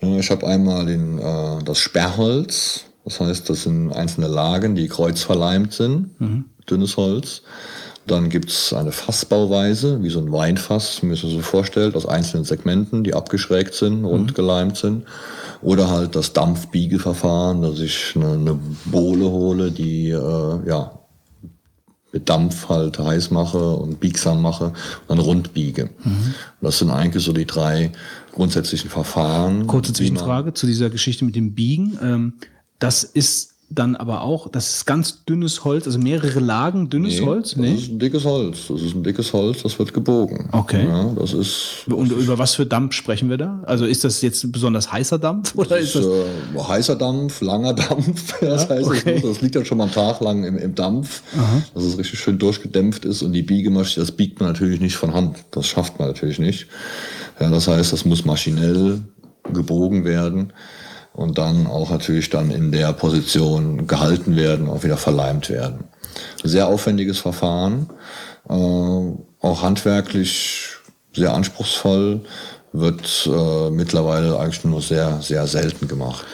Ich 0.00 0.30
habe 0.30 0.46
einmal 0.46 0.86
den, 0.86 1.18
äh, 1.18 1.62
das 1.64 1.78
Sperrholz, 1.78 2.86
das 3.04 3.20
heißt, 3.20 3.50
das 3.50 3.64
sind 3.64 3.92
einzelne 3.92 4.28
Lagen, 4.28 4.74
die 4.74 4.88
kreuzverleimt 4.88 5.74
sind, 5.74 6.18
mhm. 6.18 6.46
dünnes 6.68 6.96
Holz. 6.96 7.42
Dann 8.06 8.30
gibt 8.30 8.48
es 8.48 8.72
eine 8.72 8.92
Fassbauweise, 8.92 10.02
wie 10.02 10.08
so 10.08 10.20
ein 10.20 10.32
Weinfass, 10.32 11.02
wie 11.02 11.06
man 11.06 11.16
sich 11.16 11.30
so 11.30 11.40
vorstellt, 11.40 11.94
aus 11.94 12.06
einzelnen 12.06 12.44
Segmenten, 12.44 13.04
die 13.04 13.12
abgeschrägt 13.12 13.74
sind, 13.74 14.04
rund 14.04 14.30
mhm. 14.30 14.34
geleimt 14.34 14.78
sind. 14.78 15.04
Oder 15.62 15.90
halt 15.90 16.16
das 16.16 16.32
Dampfbiegeverfahren, 16.32 17.62
dass 17.62 17.80
ich 17.80 18.12
eine, 18.16 18.32
eine 18.32 18.58
Bohle 18.86 19.26
hole, 19.26 19.70
die 19.70 20.08
äh, 20.08 20.68
ja 20.68 20.92
mit 22.12 22.28
Dampf 22.28 22.68
halt 22.68 22.98
heiß 22.98 23.30
mache 23.30 23.76
und 23.76 24.00
biegsam 24.00 24.42
mache 24.42 24.66
und 24.66 24.74
dann 25.08 25.18
rund 25.18 25.54
biege. 25.54 25.90
Mhm. 26.02 26.34
Das 26.60 26.78
sind 26.78 26.90
eigentlich 26.90 27.24
so 27.24 27.32
die 27.32 27.46
drei 27.46 27.92
grundsätzlichen 28.32 28.90
Verfahren. 28.90 29.66
Kurze 29.66 29.92
Zwischenfrage 29.92 30.54
zu 30.54 30.66
dieser 30.66 30.90
Geschichte 30.90 31.24
mit 31.24 31.36
dem 31.36 31.54
Biegen. 31.54 31.98
Ähm, 32.02 32.32
das 32.78 33.04
ist 33.04 33.49
dann 33.72 33.94
aber 33.94 34.22
auch, 34.22 34.48
das 34.48 34.74
ist 34.74 34.86
ganz 34.86 35.24
dünnes 35.24 35.64
Holz, 35.64 35.86
also 35.86 35.98
mehrere 35.98 36.40
Lagen 36.40 36.90
dünnes 36.90 37.20
nee, 37.20 37.26
Holz? 37.26 37.54
Nee, 37.54 37.72
das 37.72 37.82
ist 37.82 37.90
ein 37.90 37.98
dickes 38.00 38.24
Holz. 38.24 38.66
Das 38.68 38.82
ist 38.82 38.94
ein 38.94 39.04
dickes 39.04 39.32
Holz, 39.32 39.62
das 39.62 39.78
wird 39.78 39.94
gebogen. 39.94 40.48
Okay. 40.50 40.86
Ja, 40.86 41.04
das 41.16 41.32
ist. 41.32 41.84
Und 41.86 42.10
über 42.10 42.38
was 42.38 42.56
für 42.56 42.66
Dampf 42.66 42.94
sprechen 42.94 43.30
wir 43.30 43.38
da? 43.38 43.62
Also 43.66 43.86
ist 43.86 44.02
das 44.02 44.22
jetzt 44.22 44.50
besonders 44.50 44.90
heißer 44.90 45.20
Dampf 45.20 45.54
oder 45.54 45.70
das 45.70 45.82
ist, 45.82 45.94
ist 45.94 46.04
das 46.04 46.64
äh, 46.64 46.68
heißer 46.68 46.96
Dampf, 46.96 47.40
langer 47.42 47.74
Dampf? 47.88 48.40
das 48.40 48.68
heißt, 48.68 48.88
okay. 48.88 49.22
das, 49.22 49.40
liegt 49.40 49.54
dann 49.54 49.64
schon 49.64 49.78
mal 49.78 49.84
einen 49.84 49.92
Tag 49.92 50.20
lang 50.20 50.42
im, 50.42 50.58
im 50.58 50.74
Dampf, 50.74 51.22
Aha. 51.38 51.62
dass 51.72 51.84
es 51.84 51.96
richtig 51.96 52.18
schön 52.18 52.38
durchgedämpft 52.38 53.04
ist 53.04 53.22
und 53.22 53.32
die 53.32 53.42
Biegemaschine, 53.42 54.04
das 54.04 54.12
biegt 54.12 54.40
man 54.40 54.48
natürlich 54.50 54.80
nicht 54.80 54.96
von 54.96 55.14
Hand. 55.14 55.38
Das 55.52 55.68
schafft 55.68 56.00
man 56.00 56.08
natürlich 56.08 56.40
nicht. 56.40 56.66
Ja, 57.38 57.50
das 57.50 57.68
heißt, 57.68 57.92
das 57.92 58.04
muss 58.04 58.24
maschinell 58.24 59.00
gebogen 59.52 60.04
werden 60.04 60.52
und 61.12 61.38
dann 61.38 61.66
auch 61.66 61.90
natürlich 61.90 62.30
dann 62.30 62.50
in 62.50 62.72
der 62.72 62.92
Position 62.92 63.86
gehalten 63.86 64.36
werden, 64.36 64.68
auch 64.68 64.84
wieder 64.84 64.96
verleimt 64.96 65.48
werden. 65.50 65.84
Sehr 66.42 66.68
aufwendiges 66.68 67.18
Verfahren, 67.18 67.90
äh, 68.48 68.52
auch 68.52 69.62
handwerklich 69.62 70.76
sehr 71.12 71.34
anspruchsvoll, 71.34 72.22
wird 72.72 73.28
äh, 73.30 73.70
mittlerweile 73.70 74.38
eigentlich 74.38 74.64
nur 74.64 74.80
sehr, 74.80 75.20
sehr 75.22 75.46
selten 75.46 75.88
gemacht. 75.88 76.24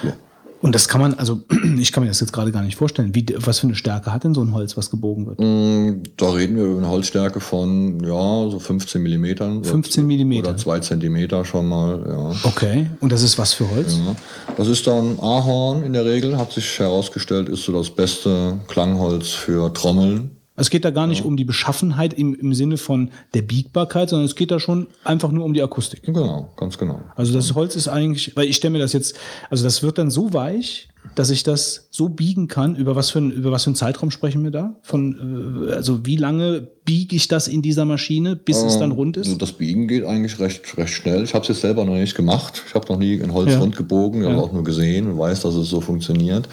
Und 0.63 0.75
das 0.75 0.89
kann 0.89 1.01
man, 1.01 1.15
also 1.15 1.43
ich 1.79 1.93
kann 1.93 2.03
mir 2.03 2.09
das 2.09 2.21
jetzt 2.21 2.33
gerade 2.33 2.53
gar 2.53 2.63
nicht 2.63 2.77
vorstellen. 2.77 3.15
Wie, 3.15 3.27
was 3.39 3.61
für 3.61 3.67
eine 3.67 3.77
Stärke 3.77 4.13
hat 4.13 4.25
denn 4.25 4.35
so 4.35 4.43
ein 4.43 4.53
Holz, 4.53 4.77
was 4.77 4.91
gebogen 4.91 5.27
wird? 5.27 5.39
Mm, 5.41 6.03
da 6.17 6.31
reden 6.31 6.57
wir 6.57 6.65
über 6.65 6.79
eine 6.79 6.89
Holzstärke 6.89 7.41
von, 7.41 8.01
ja, 8.01 8.51
so 8.51 8.59
15 8.59 9.03
Millimetern. 9.03 9.63
15 9.63 10.07
Millimeter? 10.07 10.51
Oder 10.51 10.57
zwei 10.57 10.81
Zentimeter 10.81 11.45
schon 11.45 11.69
mal, 11.69 12.05
ja. 12.09 12.49
Okay, 12.49 12.91
und 13.01 13.13
das 13.13 13.23
ist 13.23 13.39
was 13.39 13.53
für 13.53 13.71
Holz? 13.71 13.97
Ja. 13.97 14.17
Das 14.57 14.69
ist 14.69 14.87
dann 14.87 15.19
Ahorn 15.21 15.83
in 15.83 15.93
der 15.93 16.05
Regel, 16.05 16.39
hat 16.39 16.53
sich 16.53 16.79
herausgestellt, 16.79 17.49
ist 17.49 17.65
so 17.65 17.73
das 17.73 17.91
beste 17.91 18.59
Klangholz 18.67 19.31
für 19.31 19.73
Trommeln. 19.73 20.36
Es 20.57 20.71
geht 20.71 20.85
da 20.85 20.91
gar 20.91 21.07
nicht 21.07 21.21
ja. 21.21 21.27
um 21.27 21.37
die 21.37 21.45
Beschaffenheit 21.45 22.15
im, 22.15 22.35
im 22.35 22.55
Sinne 22.55 22.79
von 22.79 23.11
der 23.35 23.43
Biegbarkeit, 23.43 24.09
sondern 24.09 24.27
es 24.27 24.35
geht 24.35 24.51
da 24.51 24.59
schon 24.59 24.89
einfach 25.05 25.31
nur 25.31 25.45
um 25.45 25.55
die 25.55 25.63
Akustik. 25.63 26.03
Genau, 26.03 26.51
ganz 26.57 26.79
genau. 26.79 27.01
Also 27.15 27.33
das 27.33 27.55
Holz 27.55 27.77
ist 27.77 27.89
eigentlich, 27.89 28.37
weil 28.37 28.49
ich 28.49 28.57
stelle 28.57 28.73
mir 28.73 28.79
das 28.79 28.93
jetzt, 28.93 29.17
also 29.51 29.65
das 29.65 29.83
wird 29.83 29.99
dann 29.99 30.11
so 30.11 30.33
weich, 30.33 30.89
dass 31.15 31.31
ich 31.31 31.43
das 31.43 31.89
so 31.91 32.09
biegen 32.09 32.49
kann. 32.49 32.75
Über 32.75 32.97
was 32.97 33.11
für 33.11 33.21
ein, 33.21 33.31
über 33.31 33.53
was 33.53 33.65
für 33.65 33.69
einen 33.69 33.77
Zeitraum 33.77 34.11
sprechen 34.11 34.43
wir 34.43 34.51
da? 34.51 34.75
Von, 34.83 35.69
äh, 35.69 35.73
also 35.73 36.05
wie 36.05 36.17
lange 36.17 36.67
biege 36.85 37.17
ich 37.17 37.29
das 37.29 37.49
in 37.49 37.63
dieser 37.63 37.85
Maschine, 37.85 38.37
bis 38.37 38.63
ähm, 38.63 38.69
es 38.69 38.79
dann 38.79 38.93
rund 38.93 39.17
ist? 39.17 39.41
Das 39.41 39.53
Biegen 39.53 39.89
geht 39.89 40.05
eigentlich 40.05 40.39
recht, 40.41 40.77
recht 40.77 40.93
schnell. 40.93 41.23
Ich 41.23 41.35
habe 41.35 41.43
es 41.43 41.49
jetzt 41.49 41.61
selber 41.61 41.85
noch 41.85 41.95
nicht 41.95 42.17
gemacht. 42.17 42.63
Ich 42.67 42.75
habe 42.75 42.87
noch 42.93 42.99
nie 42.99 43.21
ein 43.23 43.33
Holz 43.33 43.53
ja. 43.53 43.59
rund 43.59 43.77
gebogen, 43.77 44.23
ich 44.23 44.27
ja. 44.27 44.33
habe 44.33 44.43
auch 44.43 44.53
nur 44.53 44.65
gesehen 44.65 45.09
und 45.09 45.19
weiß, 45.19 45.43
dass 45.43 45.55
es 45.55 45.69
so 45.69 45.81
funktioniert. 45.81 46.49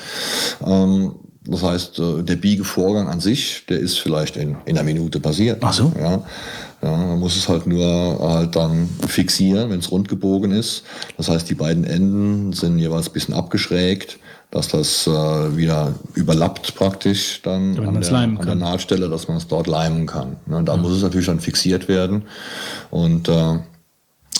Ähm, 0.65 1.15
das 1.45 1.63
heißt, 1.63 1.99
äh, 1.99 2.23
der 2.23 2.35
Biegevorgang 2.35 3.07
an 3.07 3.19
sich, 3.19 3.65
der 3.67 3.79
ist 3.79 3.99
vielleicht 3.99 4.37
in, 4.37 4.55
in 4.65 4.77
einer 4.77 4.83
Minute 4.83 5.19
passiert. 5.19 5.59
Ach 5.61 5.73
so. 5.73 5.91
Ja. 5.99 6.23
Ja, 6.81 6.97
man 6.97 7.19
muss 7.19 7.37
es 7.37 7.47
halt 7.47 7.65
nur 7.65 8.19
halt 8.19 8.57
dann 8.57 8.89
fixieren, 9.07 9.69
wenn 9.69 9.79
es 9.79 9.89
rund 9.89 10.09
gebogen 10.09 10.51
ist. 10.51 10.83
Das 11.15 11.29
heißt, 11.29 11.49
die 11.49 11.55
beiden 11.55 11.85
Enden 11.85 12.51
sind 12.51 12.77
jeweils 12.77 13.07
ein 13.07 13.13
bisschen 13.13 13.33
abgeschrägt, 13.33 14.19
dass 14.51 14.67
das 14.67 15.07
äh, 15.07 15.11
wieder 15.57 15.93
überlappt 16.13 16.75
praktisch 16.75 17.41
dann 17.41 17.79
an 17.79 18.01
der, 18.01 18.13
an 18.13 18.37
der, 18.37 18.55
Nahtstelle, 18.55 19.07
dass 19.07 19.29
man 19.29 19.37
es 19.37 19.47
dort 19.47 19.67
leimen 19.67 20.05
kann. 20.05 20.35
Ne, 20.45 20.61
da 20.63 20.75
mhm. 20.75 20.83
muss 20.83 20.91
es 20.91 21.03
natürlich 21.03 21.27
dann 21.27 21.39
fixiert 21.39 21.87
werden. 21.87 22.23
Und 22.91 23.29
äh, 23.29 23.59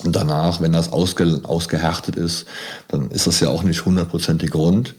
danach, 0.04 0.60
wenn 0.60 0.74
das 0.74 0.92
ausge, 0.92 1.40
ausgehärtet 1.44 2.18
ist, 2.18 2.46
dann 2.90 3.10
ist 3.10 3.26
das 3.26 3.40
ja 3.40 3.48
auch 3.50 3.64
nicht 3.64 3.86
hundertprozentig 3.86 4.54
rund. 4.54 4.96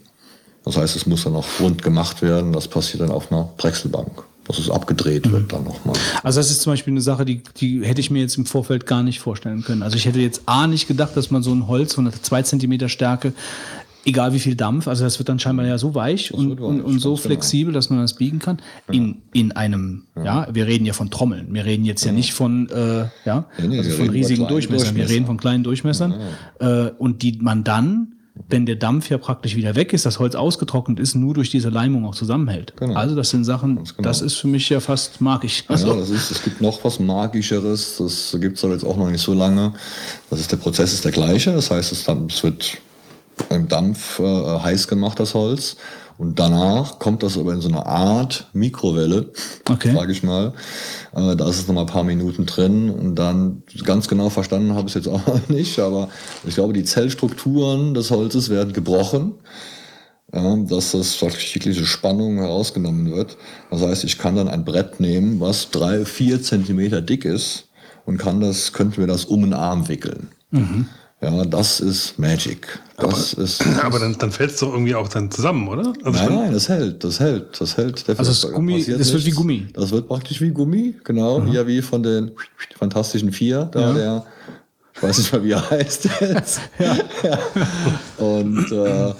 Das 0.65 0.77
heißt, 0.77 0.95
es 0.95 1.05
muss 1.05 1.23
dann 1.23 1.35
auch 1.35 1.45
rund 1.59 1.83
gemacht 1.83 2.21
werden. 2.21 2.51
Das 2.51 2.67
passiert 2.67 3.01
dann 3.01 3.11
auf 3.11 3.31
einer 3.31 3.49
Drechselbank 3.57 4.23
dass 4.47 4.59
es 4.59 4.69
abgedreht 4.69 5.31
wird 5.31 5.43
mhm. 5.43 5.47
dann 5.47 5.63
nochmal. 5.63 5.95
Also 6.23 6.39
das 6.39 6.51
ist 6.51 6.61
zum 6.61 6.73
Beispiel 6.73 6.93
eine 6.93 7.01
Sache, 7.01 7.25
die, 7.25 7.41
die 7.57 7.83
hätte 7.83 7.99
ich 7.99 8.11
mir 8.11 8.19
jetzt 8.19 8.37
im 8.37 8.45
Vorfeld 8.45 8.85
gar 8.85 9.03
nicht 9.03 9.19
vorstellen 9.19 9.63
können. 9.63 9.83
Also 9.83 9.97
ich 9.97 10.05
hätte 10.05 10.19
jetzt 10.19 10.43
A 10.45 10.67
nicht 10.67 10.87
gedacht, 10.87 11.17
dass 11.17 11.31
man 11.31 11.43
so 11.43 11.53
ein 11.53 11.67
Holz 11.67 11.93
von 11.93 12.07
einer 12.07 12.15
2 12.15 12.43
cm 12.43 12.87
Stärke, 12.87 13.33
egal 14.05 14.33
wie 14.33 14.39
viel 14.39 14.55
Dampf, 14.55 14.87
also 14.87 15.03
das 15.03 15.17
wird 15.17 15.29
dann 15.29 15.39
scheinbar 15.39 15.65
ja 15.65 15.79
so 15.79 15.95
weich 15.95 16.31
und, 16.31 16.59
und, 16.59 16.81
und, 16.81 16.99
so 16.99 17.15
genau. 17.15 17.21
flexibel, 17.21 17.71
genau. 17.71 17.77
dass 17.77 17.89
man 17.89 17.99
das 17.99 18.13
biegen 18.13 18.37
kann. 18.37 18.59
In, 18.91 19.23
in 19.33 19.51
einem, 19.53 20.03
ja. 20.15 20.23
ja. 20.23 20.47
wir 20.53 20.67
reden 20.67 20.85
ja 20.85 20.93
von 20.93 21.09
Trommeln. 21.09 21.51
Wir 21.51 21.65
reden 21.65 21.83
jetzt 21.83 22.05
ja, 22.05 22.11
ja 22.11 22.15
nicht 22.15 22.33
von, 22.33 22.69
äh, 22.69 23.07
ja, 23.25 23.45
nee, 23.57 23.67
nee, 23.67 23.77
also 23.79 23.89
von 23.91 24.09
riesigen 24.09 24.47
Durchmessern. 24.47 24.89
Durchmesser. 24.89 24.95
Wir 24.95 25.09
reden 25.09 25.25
von 25.25 25.37
kleinen 25.37 25.63
Durchmessern. 25.63 26.13
Äh, 26.59 26.91
und 26.99 27.23
die 27.23 27.39
man 27.41 27.63
dann 27.63 28.15
wenn 28.49 28.65
der 28.65 28.75
Dampf 28.75 29.09
ja 29.09 29.17
praktisch 29.17 29.55
wieder 29.55 29.75
weg 29.75 29.93
ist, 29.93 30.05
das 30.05 30.19
Holz 30.19 30.35
ausgetrocknet 30.35 30.99
ist, 30.99 31.15
nur 31.15 31.33
durch 31.33 31.49
diese 31.49 31.69
Leimung 31.69 32.05
auch 32.05 32.15
zusammenhält. 32.15 32.73
Genau. 32.77 32.95
Also 32.95 33.15
das 33.15 33.29
sind 33.29 33.45
Sachen, 33.45 33.75
genau. 33.75 33.87
das 34.01 34.21
ist 34.21 34.35
für 34.35 34.47
mich 34.47 34.69
ja 34.69 34.79
fast 34.79 35.21
magisch. 35.21 35.63
Also. 35.67 35.87
Ja, 35.87 35.95
das 35.95 36.09
ist, 36.09 36.31
es 36.31 36.43
gibt 36.43 36.61
noch 36.61 36.83
was 36.83 36.99
Magischeres, 36.99 37.97
das 37.97 38.35
gibt 38.39 38.57
es 38.57 38.63
aber 38.63 38.73
jetzt 38.73 38.83
auch 38.83 38.97
noch 38.97 39.09
nicht 39.09 39.21
so 39.21 39.33
lange. 39.33 39.73
Das 40.29 40.39
ist 40.39 40.51
der 40.51 40.57
Prozess 40.57 40.93
ist 40.93 41.05
der 41.05 41.11
gleiche, 41.11 41.53
das 41.53 41.71
heißt, 41.71 41.91
es, 41.91 42.07
es 42.07 42.43
wird 42.43 42.77
im 43.49 43.67
Dampf 43.67 44.19
äh, 44.19 44.23
heiß 44.23 44.87
gemacht, 44.87 45.19
das 45.19 45.33
Holz. 45.33 45.77
Und 46.17 46.39
danach 46.39 46.99
kommt 46.99 47.23
das 47.23 47.37
aber 47.37 47.53
in 47.53 47.61
so 47.61 47.67
eine 47.67 47.85
Art 47.85 48.47
Mikrowelle, 48.53 49.31
Okay. 49.69 49.93
sage 49.93 50.11
ich 50.11 50.23
mal. 50.23 50.53
Äh, 51.13 51.35
da 51.35 51.49
ist 51.49 51.59
es 51.59 51.67
noch 51.67 51.75
mal 51.75 51.81
ein 51.81 51.87
paar 51.87 52.03
Minuten 52.03 52.45
drin 52.45 52.89
und 52.89 53.15
dann 53.15 53.63
ganz 53.83 54.07
genau 54.07 54.29
verstanden 54.29 54.73
habe 54.75 54.87
ich 54.87 54.95
es 54.95 55.05
jetzt 55.05 55.13
auch 55.13 55.21
nicht, 55.49 55.77
aber 55.79 56.09
ich 56.45 56.55
glaube, 56.55 56.73
die 56.73 56.83
Zellstrukturen 56.83 57.93
des 57.93 58.11
Holzes 58.11 58.49
werden 58.49 58.73
gebrochen 58.73 59.35
ja, 60.33 60.55
dass 60.57 60.91
das 60.91 61.19
jegliche 61.21 61.85
Spannung 61.85 62.37
herausgenommen 62.37 63.11
wird. 63.11 63.37
Das 63.71 63.81
heißt, 63.81 64.03
ich 64.03 64.17
kann 64.17 64.35
dann 64.35 64.47
ein 64.47 64.65
Brett 64.65 64.99
nehmen, 64.99 65.39
was 65.39 65.69
drei, 65.71 66.05
vier 66.05 66.41
Zentimeter 66.41 67.01
dick 67.01 67.25
ist 67.25 67.69
und 68.05 68.17
kann 68.17 68.41
das, 68.41 68.73
könnten 68.73 68.97
wir 68.97 69.07
das 69.07 69.25
um 69.25 69.41
den 69.41 69.53
Arm 69.53 69.87
wickeln. 69.87 70.29
Ja, 71.21 71.45
das 71.45 71.79
ist 71.79 72.19
Magic. 72.19 72.79
Das 72.97 73.33
ist. 73.33 73.63
Aber 73.83 73.99
dann, 73.99 74.17
dann 74.17 74.31
fällt 74.31 74.51
es 74.51 74.59
doch 74.59 74.71
irgendwie 74.71 74.95
auch 74.95 75.07
dann 75.07 75.31
zusammen, 75.31 75.67
oder? 75.67 75.93
Also 76.03 76.23
Nein, 76.23 76.35
nein, 76.35 76.53
das 76.53 76.69
hält, 76.69 77.03
das 77.03 77.19
hält, 77.19 77.59
das 77.59 77.77
hält. 77.77 78.05
Also 78.09 78.31
das 78.31 78.53
Gummi- 78.53 78.97
das 78.97 79.11
wird 79.13 79.25
wie. 79.25 79.31
Gummi. 79.31 79.67
Das 79.73 79.91
wird 79.91 80.07
praktisch 80.07 80.41
wie 80.41 80.49
Gummi, 80.51 80.95
genau, 81.03 81.41
ja 81.45 81.65
wie 81.67 81.81
von 81.81 82.03
den 82.03 82.31
Fantastischen 82.77 83.31
Vier, 83.31 83.65
da 83.71 83.93
der, 83.93 84.25
ich 84.93 85.03
weiß 85.03 85.17
nicht 85.17 85.33
mal, 85.33 85.43
wie 85.43 85.51
er 85.51 85.69
heißt 85.69 86.09
jetzt. 86.21 86.59
ja. 86.79 87.39
Und 88.23 88.71
äh, 88.71 89.13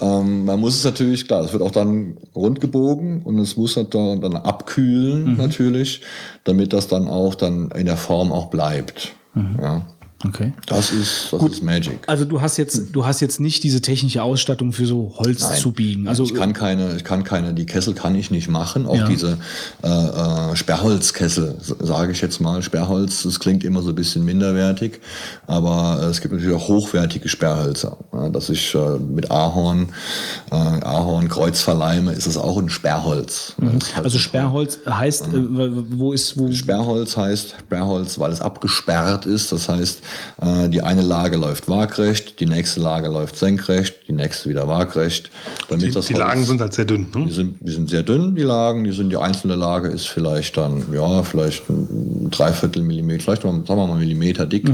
ähm, 0.00 0.44
man 0.46 0.58
muss 0.60 0.76
es 0.76 0.84
natürlich, 0.84 1.26
klar, 1.26 1.44
es 1.44 1.52
wird 1.52 1.62
auch 1.62 1.72
dann 1.72 2.16
rund 2.34 2.60
gebogen 2.60 3.20
und 3.24 3.38
es 3.38 3.56
muss 3.58 3.76
halt 3.76 3.94
dann, 3.94 4.22
dann 4.22 4.34
abkühlen 4.34 5.36
natürlich, 5.36 6.00
damit 6.44 6.72
das 6.72 6.88
dann 6.88 7.06
auch 7.06 7.34
dann 7.34 7.70
in 7.72 7.84
der 7.84 7.98
Form 7.98 8.32
auch 8.32 8.46
bleibt. 8.48 9.12
Ja, 9.60 9.86
Okay. 10.22 10.52
das 10.66 10.90
ist, 10.92 11.28
das 11.32 11.42
ist 11.44 11.62
Magic. 11.62 11.98
Also 12.06 12.26
du 12.26 12.42
hast 12.42 12.58
jetzt, 12.58 12.88
du 12.92 13.06
hast 13.06 13.20
jetzt 13.20 13.40
nicht 13.40 13.62
diese 13.64 13.80
technische 13.80 14.22
Ausstattung 14.22 14.74
für 14.74 14.84
so 14.84 15.14
Holz 15.16 15.40
Nein. 15.40 15.58
zu 15.58 15.72
biegen. 15.72 16.08
Also 16.08 16.24
ich 16.24 16.34
kann 16.34 16.52
keine, 16.52 16.94
ich 16.94 17.04
kann 17.04 17.24
keine, 17.24 17.54
die 17.54 17.64
Kessel 17.64 17.94
kann 17.94 18.14
ich 18.14 18.30
nicht 18.30 18.46
machen. 18.48 18.86
Auch 18.86 18.96
Ja. 18.96 19.06
diese 19.08 19.38
äh, 19.82 19.88
äh, 19.88 20.56
Sperrholzkessel, 20.56 21.56
sage 21.78 22.12
ich 22.12 22.20
jetzt 22.20 22.38
mal. 22.38 22.62
Sperrholz, 22.62 23.22
das 23.22 23.40
klingt 23.40 23.64
immer 23.64 23.80
so 23.80 23.88
ein 23.90 23.94
bisschen 23.94 24.22
minderwertig, 24.26 25.00
aber 25.46 26.06
es 26.10 26.20
gibt 26.20 26.34
natürlich 26.34 26.54
auch 26.54 26.68
hochwertige 26.68 27.26
Sperrhölzer. 27.28 27.96
Ja, 28.12 28.28
dass 28.28 28.50
ich 28.50 28.74
äh, 28.74 28.98
mit 28.98 29.30
Ahorn, 29.30 29.88
äh, 30.50 30.54
Ahorn 30.54 31.28
Kreuz 31.30 31.62
verleime, 31.62 32.12
ist 32.12 32.26
es 32.26 32.36
auch 32.36 32.58
ein 32.58 32.68
Sperrholz. 32.68 33.54
Halt 33.58 34.04
also 34.04 34.10
so- 34.10 34.18
Sperrholz 34.18 34.80
heißt, 34.86 35.28
äh, 35.28 35.30
wo 35.32 36.12
ist 36.12 36.36
wo? 36.38 36.52
Sperrholz 36.52 37.16
heißt 37.16 37.54
Sperrholz, 37.60 38.18
weil 38.18 38.32
es 38.32 38.42
abgesperrt 38.42 39.24
ist. 39.24 39.50
Das 39.52 39.68
heißt, 39.68 39.98
äh, 40.00 40.02
die 40.68 40.80
eine 40.82 41.02
Lage 41.02 41.36
läuft 41.36 41.68
waagrecht, 41.68 42.40
die 42.40 42.46
nächste 42.46 42.80
Lage 42.80 43.08
läuft 43.08 43.36
senkrecht, 43.36 44.08
die 44.08 44.12
nächste 44.12 44.48
wieder 44.48 44.66
waagrecht. 44.68 45.30
Damit 45.68 45.86
die, 45.86 45.90
das 45.90 46.06
die 46.06 46.14
Holz- 46.14 46.20
Lagen 46.20 46.44
sind 46.44 46.60
halt 46.60 46.72
sehr 46.72 46.84
dünn. 46.86 47.08
die 47.14 47.18
Ne? 47.18 47.30
sind, 47.32 47.56
die 47.60 47.72
sind 47.72 47.90
sehr 47.90 48.02
dünn, 48.02 48.34
die 48.34 48.42
Lagen. 48.42 48.84
Die 48.84 48.92
sind, 48.92 49.10
die 49.10 49.16
einzelne 49.16 49.54
Lage 49.56 49.88
ist 49.88 50.08
vielleicht 50.08 50.56
dann, 50.56 50.84
ja, 50.92 51.22
vielleicht 51.22 51.68
ein 51.68 52.28
Dreiviertel 52.30 52.82
Millimeter, 52.82 53.22
vielleicht 53.22 53.44
mal, 53.44 53.52
sagen 53.66 53.80
wir 53.80 53.86
mal 53.86 53.98
Millimeter 53.98 54.46
dick. 54.46 54.70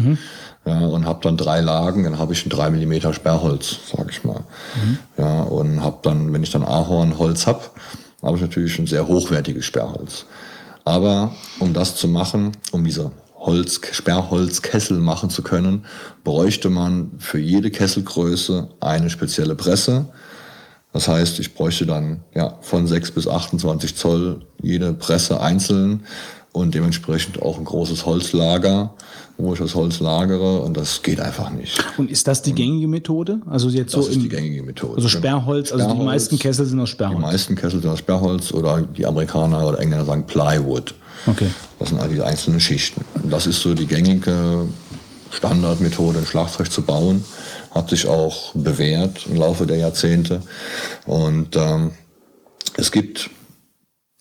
Ja, 0.65 0.79
und 0.81 1.05
habe 1.07 1.21
dann 1.23 1.37
drei 1.37 1.61
Lagen, 1.61 2.03
dann 2.05 2.19
habe 2.19 2.33
ich 2.33 2.45
ein 2.45 2.51
drei 2.51 2.71
Millimeter 2.71 3.13
Sperrholz, 3.13 3.77
sag 3.97 4.11
ich 4.11 4.25
mal. 4.25 4.41
Ja, 5.17 5.43
und 5.43 5.83
habe 5.83 5.99
dann, 6.03 6.33
wenn 6.33 6.43
ich 6.43 6.51
dann 6.51 6.65
Ahornholz 6.65 7.47
hab, 7.47 7.71
habe 8.23 8.37
ich 8.37 8.43
natürlich 8.43 8.77
ein 8.79 8.87
sehr 8.89 9.07
hochwertiges 9.07 9.65
Sperrholz. 9.65 10.27
Aber 10.85 11.33
um 11.61 11.73
das 11.73 11.95
zu 11.97 12.09
machen, 12.09 12.53
um 12.73 12.85
diese 12.85 13.11
Holz, 13.47 13.81
Sperrholzkessel 13.93 14.99
machen 14.99 15.31
zu 15.31 15.43
können, 15.43 15.85
bräuchte 16.25 16.69
man 16.69 17.13
für 17.19 17.39
jede 17.39 17.71
Kesselgröße 17.71 18.69
eine 18.81 19.09
spezielle 19.09 19.55
Presse. 19.55 20.07
Das 20.93 21.09
heißt, 21.09 21.39
ich 21.41 21.55
bräuchte 21.55 21.87
dann 21.87 22.21
ja, 22.35 22.59
von 22.61 22.87
6 22.87 23.13
bis 23.13 23.29
28 23.29 23.97
Zoll 23.97 24.41
jede 24.63 24.93
Presse 24.95 25.41
einzeln 25.41 26.05
und 26.53 26.75
dementsprechend 26.75 27.43
auch 27.43 27.59
ein 27.59 27.65
großes 27.67 28.07
Holzlager, 28.07 28.95
wo 29.37 29.53
ich 29.53 29.59
das 29.59 29.75
Holz 29.75 30.01
lagere 30.01 30.61
und 30.63 30.75
das 30.77 31.03
geht 31.03 31.21
einfach 31.21 31.51
nicht. 31.51 31.85
Und 31.99 32.11
ist 32.11 32.27
das 32.27 32.41
die 32.41 32.55
gängige 32.55 32.89
Methode? 32.89 33.41
Also 33.47 33.69
jetzt 33.69 33.95
Das 33.95 34.07
so 34.07 34.11
ist 34.11 34.23
die 34.23 34.29
gängige 34.31 34.63
Methode. 34.63 34.95
also 34.97 35.09
Sperrholz, 35.09 35.71
also 35.71 35.85
die 35.85 35.91
Sperrholz. 35.91 36.07
meisten 36.07 36.39
Kessel 36.39 36.65
sind 36.65 36.81
aus 36.81 36.89
Die 36.89 36.93
Sperrholz. 36.95 37.21
meisten 37.21 37.55
Kessel 37.57 37.83
sind 37.83 37.91
aus 37.91 37.99
Sperrholz 37.99 38.53
oder 38.53 38.81
die 38.83 39.05
Amerikaner 39.05 39.69
oder 39.69 39.79
Engländer 39.79 40.07
sagen 40.07 40.27
Plywood. 40.27 40.95
Okay. 41.27 41.51
Das 41.79 41.89
sind 41.89 42.01
all 42.01 42.09
diese 42.09 42.27
einzelnen 42.27 42.61
Schichten. 42.61 43.05
Und 43.15 43.33
das 43.33 43.47
ist 43.47 43.61
so 43.61 43.75
die 43.75 43.87
gängige 43.87 44.67
Standardmethode, 45.31 46.21
ein 46.21 46.27
Schlagzeug 46.27 46.71
zu 46.71 46.83
bauen. 46.83 47.25
Hat 47.73 47.91
sich 47.91 48.07
auch 48.07 48.55
bewährt 48.55 49.27
im 49.27 49.37
Laufe 49.37 49.67
der 49.67 49.77
Jahrzehnte. 49.77 50.41
Und 51.05 51.57
ähm, 51.57 51.93
es 52.77 52.93
gibt 52.93 53.31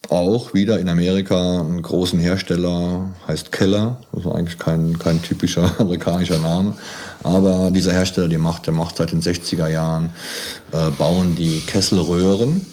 auch 0.09 0.53
wieder 0.53 0.79
in 0.79 0.89
Amerika 0.89 1.61
einen 1.61 1.81
großen 1.81 2.19
Hersteller, 2.19 3.09
heißt 3.27 3.51
Keller. 3.51 4.01
Das 4.11 4.25
ist 4.25 4.31
eigentlich 4.31 4.59
kein, 4.59 4.99
kein 4.99 5.21
typischer 5.21 5.71
amerikanischer 5.79 6.39
Name. 6.39 6.75
Aber 7.23 7.71
dieser 7.71 7.93
Hersteller, 7.93 8.27
der 8.27 8.39
macht, 8.39 8.67
der 8.67 8.73
macht 8.73 8.97
seit 8.97 9.11
den 9.11 9.21
60er 9.21 9.67
Jahren, 9.67 10.11
äh, 10.71 10.91
bauen 10.91 11.35
die 11.35 11.61
Kesselröhren. 11.61 12.65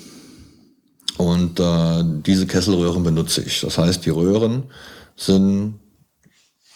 Und 1.22 1.60
äh, 1.60 2.02
diese 2.26 2.48
Kesselröhren 2.48 3.04
benutze 3.04 3.42
ich. 3.42 3.60
Das 3.60 3.78
heißt, 3.78 4.04
die 4.04 4.10
Röhren 4.10 4.64
sind, 5.14 5.78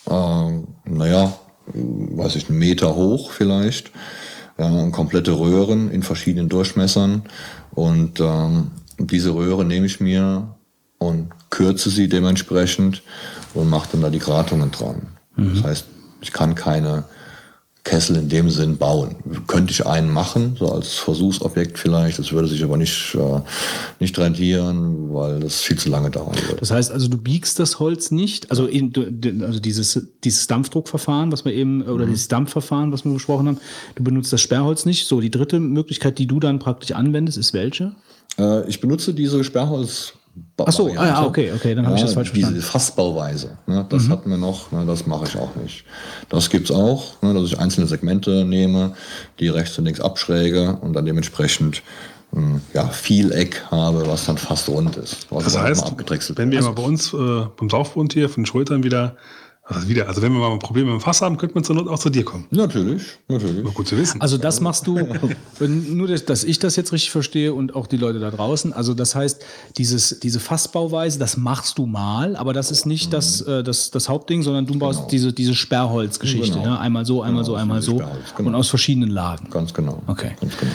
äh, 0.09 0.51
naja, 0.85 1.37
weiß 1.67 2.37
ich, 2.37 2.49
einen 2.49 2.61
Meter 2.61 2.95
hoch 2.95 3.33
vielleicht. 3.33 3.91
Ja, 4.57 4.89
komplette 4.91 5.37
Röhren 5.37 5.91
in 5.91 6.05
verschiedenen 6.05 6.49
Durchmessern. 6.49 7.23
Und 7.73 8.21
ähm, 8.21 8.71
diese 8.99 9.35
Röhre 9.35 9.65
nehme 9.65 9.87
ich 9.87 9.99
mir 9.99 10.55
und 10.99 11.31
kürze 11.51 11.91
sie 11.91 12.09
dementsprechend 12.09 13.03
und 13.53 13.69
mache 13.69 13.89
dann 13.93 14.03
da 14.03 14.11
die 14.11 14.21
Gratungen 14.21 14.71
dran. 14.71 15.09
Das 15.37 15.65
heißt, 15.65 15.87
ich 16.21 16.33
kann 16.33 16.55
keine 16.55 17.05
Kessel 17.87 18.17
in 18.17 18.29
dem 18.29 18.51
Sinn 18.51 18.77
bauen. 18.77 19.15
Könnte 19.47 19.71
ich 19.71 19.87
einen 19.87 20.13
machen, 20.13 20.57
so 20.59 20.71
als 20.73 20.95
Versuchsobjekt 20.95 21.79
vielleicht. 21.79 22.19
Das 22.19 22.33
würde 22.33 22.49
sich 22.49 22.63
aber 22.65 22.77
nicht, 22.77 23.15
äh, 23.15 23.41
nicht 24.01 24.19
rentieren, 24.19 25.15
weil 25.15 25.39
das 25.39 25.61
viel 25.61 25.79
zu 25.79 25.89
lange 25.89 26.11
dauern 26.11 26.35
würde. 26.35 26.57
Das 26.59 26.73
heißt 26.73 26.91
also, 26.91 27.07
du 27.09 27.17
biegst 27.17 27.61
das 27.61 27.79
Holz 27.79 28.11
nicht, 28.11 28.51
also, 28.51 28.67
in, 28.67 28.93
also 29.43 29.61
dieses, 29.61 30.09
dieses 30.25 30.49
Dampfdruckverfahren, 30.49 31.31
was 31.31 31.45
wir 31.45 31.53
eben, 31.53 31.83
oder 31.83 32.07
dieses 32.07 32.27
Dampfverfahren, 32.27 32.91
was 32.91 33.05
wir 33.05 33.13
besprochen 33.13 33.47
haben, 33.47 33.59
du 33.95 34.03
benutzt 34.03 34.33
das 34.33 34.41
Sperrholz 34.41 34.85
nicht. 34.85 35.07
So, 35.07 35.21
die 35.21 35.31
dritte 35.31 35.61
Möglichkeit, 35.61 36.19
die 36.19 36.27
du 36.27 36.41
dann 36.41 36.59
praktisch 36.59 36.91
anwendest, 36.91 37.39
ist 37.39 37.53
welche? 37.53 37.93
Äh, 38.37 38.69
ich 38.69 38.81
benutze 38.81 39.15
diese 39.15 39.45
Sperrholz. 39.45 40.15
Ach 40.59 40.73
so, 40.73 40.89
ah 40.97 41.07
ja, 41.07 41.25
okay, 41.27 41.53
okay, 41.55 41.75
dann 41.75 41.87
habe 41.87 41.97
ich 41.97 42.03
das 42.03 42.15
falsch 42.15 42.33
diese 42.33 42.47
verstanden. 42.47 42.63
Fassbauweise, 42.63 43.59
ne, 43.67 43.87
das 43.89 44.09
hatten 44.09 44.31
wir 44.31 44.37
noch, 44.39 44.73
ne, 44.73 44.85
das 44.87 45.07
mache 45.07 45.25
ich 45.27 45.37
auch 45.37 45.55
nicht. 45.57 45.85
Das 46.29 46.51
gibt's 46.51 46.71
auch, 46.71 47.21
ne, 47.23 47.35
dass 47.35 47.45
ich 47.45 47.59
einzelne 47.59 47.87
Segmente 47.87 48.45
nehme, 48.45 48.95
die 49.39 49.49
rechts 49.49 49.79
und 49.79 49.85
links 49.85 50.01
abschräge 50.01 50.77
und 50.81 50.93
dann 50.95 51.05
dementsprechend 51.07 51.83
mh, 52.33 52.61
ja, 52.75 52.89
viel 52.89 53.33
Eck 53.33 53.65
habe, 53.71 54.07
was 54.07 54.27
dann 54.27 54.39
fast 54.39 54.69
rund 54.69 54.97
ist. 54.97 55.27
Was 55.31 55.45
Das 55.45 55.59
heißt, 55.59 55.93
wenn 56.37 56.51
wir 56.51 56.59
wird. 56.59 56.65
mal 56.65 56.73
bei 56.73 56.83
uns 56.83 57.13
äh, 57.13 57.47
beim 57.57 57.71
Saufbund 57.71 58.13
hier 58.13 58.29
von 58.29 58.43
den 58.43 58.47
Schultern 58.47 58.83
wieder, 58.83 59.17
also 59.69 59.89
wieder, 59.89 60.07
also 60.07 60.23
wenn 60.23 60.33
wir 60.33 60.39
mal 60.39 60.53
ein 60.53 60.61
Problem 60.61 60.87
mit 60.87 60.95
dem 60.95 61.01
Fass 61.01 61.23
haben, 61.23 61.37
könnte 61.37 61.57
man 61.57 61.65
zur 61.65 61.75
Not 61.75 61.89
auch 61.89 61.99
zu 61.99 62.09
dir 62.09 62.25
kommen. 62.25 62.47
Natürlich, 62.51 63.03
natürlich. 63.27 63.65
War 63.65 63.73
gut 63.73 63.89
zu 63.89 63.97
wissen. 63.97 64.21
Also 64.21 64.39
das 64.39 64.61
machst 64.61 64.87
du, 64.87 64.97
nur 65.61 66.09
dass, 66.09 66.45
ich 66.45 66.59
das 66.61 66.77
jetzt 66.77 66.93
richtig 66.93 67.11
verstehe 67.11 67.53
und 67.53 67.75
auch 67.75 67.89
die 67.89 67.97
Leute 67.97 68.21
da 68.21 68.31
draußen. 68.31 68.73
Also 68.73 68.95
das 68.95 69.17
heißt, 69.17 69.45
dieses, 69.77 70.21
diese 70.21 70.39
Fassbauweise, 70.39 71.19
das 71.19 71.37
machst 71.37 71.79
du 71.79 71.87
mal, 71.87 72.37
aber 72.37 72.53
das 72.53 72.71
ist 72.71 72.87
nicht 72.87 73.13
das, 73.13 73.41
äh, 73.41 73.65
das, 73.65 73.91
das 73.91 74.09
Hauptding, 74.09 74.43
sondern 74.43 74.67
du 74.67 74.79
baust 74.79 75.11
diese, 75.11 75.33
diese 75.33 75.55
Sperrholzgeschichte. 75.55 76.59
Genau. 76.59 76.71
Ne? 76.71 76.79
Einmal 76.79 77.05
so, 77.05 77.23
einmal 77.23 77.43
Genau, 77.43 77.45
so, 77.45 77.57
einmal 77.57 77.83
so. 77.83 77.97
Genau. 78.37 78.49
Und 78.49 78.55
aus 78.55 78.69
verschiedenen 78.69 79.11
Lagen. 79.11 79.51
Ganz 79.51 79.75
genau. 79.75 80.03
Okay. 80.07 80.37
Ganz 80.41 80.55
genau. 80.57 80.73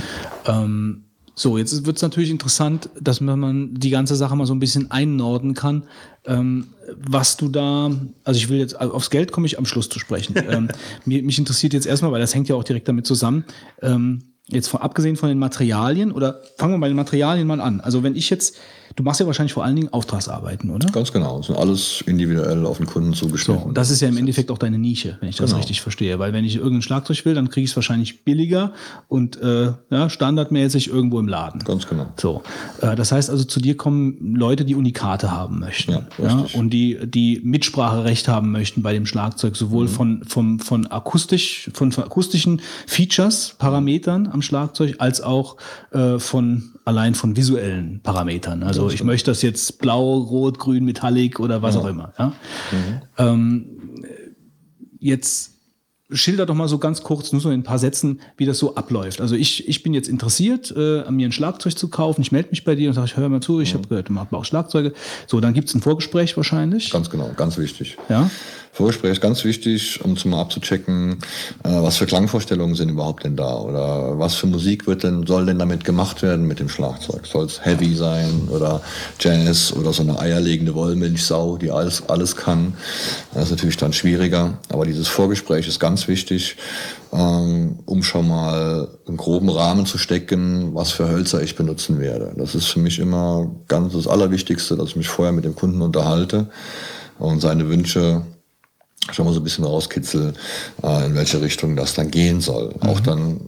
Ähm, 0.63 1.03
so, 1.41 1.57
jetzt 1.57 1.85
wird 1.85 1.95
es 1.95 2.03
natürlich 2.03 2.29
interessant, 2.29 2.89
dass 2.99 3.19
man- 3.19 3.73
die 3.73 3.89
ganze 3.89 4.15
Sache 4.15 4.35
mal 4.35 4.45
so 4.45 4.53
ein 4.53 4.59
bisschen 4.59 4.91
einnorden 4.91 5.53
kann. 5.53 5.83
Ähm, 6.25 6.67
was 6.95 7.35
du 7.35 7.47
da, 7.47 7.89
also 8.23 8.37
ich 8.37 8.47
will 8.49 8.59
jetzt, 8.59 8.75
also 8.79 8.93
aufs 8.93 9.09
Geld 9.09 9.31
komme 9.31 9.47
ich 9.47 9.57
am 9.57 9.65
Schluss 9.65 9.89
zu 9.89 9.97
sprechen. 9.97 10.35
ähm, 10.49 10.69
mir, 11.05 11.23
mich 11.23 11.39
interessiert 11.39 11.73
jetzt 11.73 11.87
erstmal, 11.87 12.11
weil 12.11 12.21
das 12.21 12.35
hängt 12.35 12.47
ja 12.47 12.55
auch 12.55 12.63
direkt 12.63 12.87
damit 12.87 13.07
zusammen, 13.07 13.43
ähm, 13.81 14.19
jetzt 14.49 14.67
von, 14.67 14.81
abgesehen 14.81 15.15
von 15.15 15.29
den 15.29 15.39
Materialien 15.39 16.11
oder 16.11 16.41
fangen 16.57 16.73
wir 16.75 16.79
bei 16.79 16.87
den 16.89 16.97
Materialien 16.97 17.47
mal 17.47 17.59
an. 17.59 17.81
Also 17.81 18.03
wenn 18.03 18.15
ich 18.15 18.29
jetzt 18.29 18.57
du 18.95 19.03
machst 19.03 19.19
ja 19.19 19.25
wahrscheinlich 19.25 19.53
vor 19.53 19.63
allen 19.63 19.75
Dingen 19.75 19.91
Auftragsarbeiten, 19.93 20.69
oder? 20.69 20.87
Ganz 20.89 21.11
genau. 21.11 21.37
Das 21.37 21.47
sind 21.47 21.57
alles 21.57 22.03
individuell 22.07 22.65
auf 22.65 22.77
den 22.77 22.85
Kunden 22.87 23.13
So, 23.13 23.25
zugeschnitten. 23.27 23.63
und 23.63 23.77
das 23.77 23.89
ist 23.89 24.01
ja 24.01 24.07
im 24.07 24.17
Endeffekt 24.17 24.51
auch 24.51 24.57
deine 24.57 24.77
Nische, 24.77 25.17
wenn 25.21 25.29
ich 25.29 25.35
das 25.37 25.47
Genau. 25.51 25.57
richtig 25.59 25.81
verstehe. 25.81 26.19
Weil 26.19 26.33
wenn 26.33 26.45
ich 26.45 26.55
irgendein 26.55 26.81
Schlagzeug 26.81 27.23
will, 27.25 27.33
dann 27.33 27.49
kriege 27.49 27.65
ich 27.65 27.71
es 27.71 27.75
wahrscheinlich 27.75 28.23
billiger 28.23 28.73
und 29.07 29.41
äh, 29.41 29.73
ja, 29.89 30.09
standardmäßig 30.09 30.89
irgendwo 30.89 31.19
im 31.19 31.27
Laden. 31.27 31.63
Ganz 31.63 31.87
genau. 31.87 32.07
So, 32.19 32.43
äh, 32.81 32.95
das 32.95 33.11
heißt 33.11 33.29
also, 33.29 33.43
zu 33.43 33.59
dir 33.59 33.77
kommen 33.77 34.35
Leute, 34.35 34.65
die 34.65 34.75
Unikate 34.75 35.31
haben 35.31 35.59
möchten. 35.59 35.91
Ja, 35.91 36.01
ja, 36.17 36.45
und 36.53 36.69
die, 36.71 36.97
die 37.05 37.41
Mitspracherecht 37.43 38.27
haben 38.27 38.51
möchten 38.51 38.81
bei 38.81 38.93
dem 38.93 39.05
Schlagzeug, 39.05 39.55
sowohl 39.55 39.85
Mhm. 39.85 39.89
von, 39.89 40.23
vom, 40.27 40.59
von 40.59 40.87
akustisch, 40.87 41.69
von, 41.73 41.91
von 41.91 42.03
akustischen 42.03 42.61
Features, 42.87 43.55
Parametern 43.57 44.27
am 44.31 44.41
Schlagzeug, 44.41 44.95
als 44.99 45.21
auch 45.21 45.57
äh, 45.91 46.19
von 46.19 46.71
allein 46.85 47.15
von 47.15 47.35
visuellen 47.35 48.01
Parametern. 48.01 48.63
Also 48.63 48.89
ich 48.89 49.03
möchte 49.03 49.31
das 49.31 49.41
jetzt 49.41 49.79
blau, 49.79 50.17
rot, 50.17 50.59
grün, 50.59 50.85
metallic 50.85 51.39
oder 51.39 51.61
was 51.61 51.75
auch 51.77 51.85
immer. 51.85 52.13
Ja? 52.17 52.33
Ähm, 53.17 53.65
jetzt 54.99 55.51
schilder 56.13 56.45
doch 56.45 56.55
mal 56.55 56.67
so 56.67 56.77
ganz 56.77 57.03
kurz, 57.03 57.31
nur 57.31 57.41
so 57.41 57.49
in 57.49 57.61
ein 57.61 57.63
paar 57.63 57.79
Sätzen, 57.79 58.19
wie 58.37 58.45
das 58.45 58.57
so 58.57 58.75
abläuft. 58.75 59.21
Also 59.21 59.35
ich, 59.35 59.67
ich 59.67 59.83
bin 59.83 59.93
jetzt 59.93 60.09
interessiert, 60.09 60.73
äh, 60.75 61.01
an 61.01 61.15
mir 61.15 61.27
ein 61.27 61.31
Schlagzeug 61.31 61.77
zu 61.77 61.89
kaufen. 61.89 62.21
Ich 62.21 62.31
melde 62.31 62.49
mich 62.49 62.63
bei 62.63 62.75
dir 62.75 62.89
und 62.89 62.95
sage, 62.95 63.07
ich 63.07 63.17
hör 63.17 63.29
mal 63.29 63.41
zu, 63.41 63.61
ich 63.61 63.73
habe 63.73 63.87
gehört, 63.87 64.09
du 64.09 64.13
machst 64.13 64.33
auch 64.33 64.45
Schlagzeuge. 64.45 64.93
So, 65.27 65.39
dann 65.39 65.53
gibt's 65.53 65.73
ein 65.73 65.81
Vorgespräch 65.81 66.35
wahrscheinlich. 66.35 66.91
Ganz 66.91 67.09
genau, 67.09 67.31
ganz 67.35 67.57
wichtig. 67.57 67.97
Ja. 68.09 68.29
Vorgespräch 68.73 69.11
ist 69.11 69.21
ganz 69.21 69.43
wichtig, 69.43 69.99
um 70.03 70.15
zum 70.15 70.33
abzuchecken, 70.33 71.19
äh, 71.63 71.69
was 71.69 71.97
für 71.97 72.05
Klangvorstellungen 72.05 72.75
sind 72.75 72.89
überhaupt 72.89 73.25
denn 73.25 73.35
da 73.35 73.55
oder 73.55 74.17
was 74.17 74.35
für 74.35 74.47
Musik 74.47 74.87
wird 74.87 75.03
denn, 75.03 75.27
soll 75.27 75.45
denn 75.45 75.59
damit 75.59 75.83
gemacht 75.83 76.21
werden 76.21 76.47
mit 76.47 76.59
dem 76.59 76.69
Schlagzeug? 76.69 77.25
Soll 77.25 77.45
es 77.45 77.65
Heavy 77.65 77.93
sein 77.95 78.47
oder 78.49 78.81
Jazz 79.19 79.73
oder 79.73 79.91
so 79.91 80.03
eine 80.03 80.17
eierlegende 80.17 80.73
Wollmilchsau, 80.73 81.57
die 81.57 81.69
alles, 81.69 82.07
alles 82.07 82.37
kann? 82.37 82.73
Das 83.33 83.45
ist 83.45 83.51
natürlich 83.51 83.75
dann 83.75 83.91
schwieriger, 83.91 84.57
aber 84.69 84.85
dieses 84.85 85.09
Vorgespräch 85.09 85.67
ist 85.67 85.81
ganz 85.81 86.07
wichtig, 86.07 86.55
ähm, 87.11 87.79
um 87.85 88.03
schon 88.03 88.29
mal 88.29 88.87
einen 89.05 89.17
groben 89.17 89.49
Rahmen 89.49 89.85
zu 89.85 89.97
stecken, 89.97 90.73
was 90.73 90.91
für 90.91 91.09
Hölzer 91.09 91.43
ich 91.43 91.57
benutzen 91.57 91.99
werde. 91.99 92.33
Das 92.37 92.55
ist 92.55 92.67
für 92.67 92.79
mich 92.79 92.99
immer 92.99 93.51
ganz 93.67 93.91
das 93.91 94.07
Allerwichtigste, 94.07 94.77
dass 94.77 94.89
ich 94.89 94.95
mich 94.95 95.09
vorher 95.09 95.33
mit 95.33 95.43
dem 95.43 95.55
Kunden 95.55 95.81
unterhalte 95.81 96.49
und 97.19 97.41
seine 97.41 97.67
Wünsche 97.67 98.23
schon 99.11 99.25
mal 99.25 99.33
so 99.33 99.39
ein 99.39 99.43
bisschen 99.43 99.65
rauskitzel, 99.65 100.33
äh, 100.83 101.05
in 101.05 101.15
welche 101.15 101.41
Richtung 101.41 101.75
das 101.75 101.93
dann 101.93 102.11
gehen 102.11 102.41
soll. 102.41 102.73
Auch 102.81 102.99
dann 102.99 103.41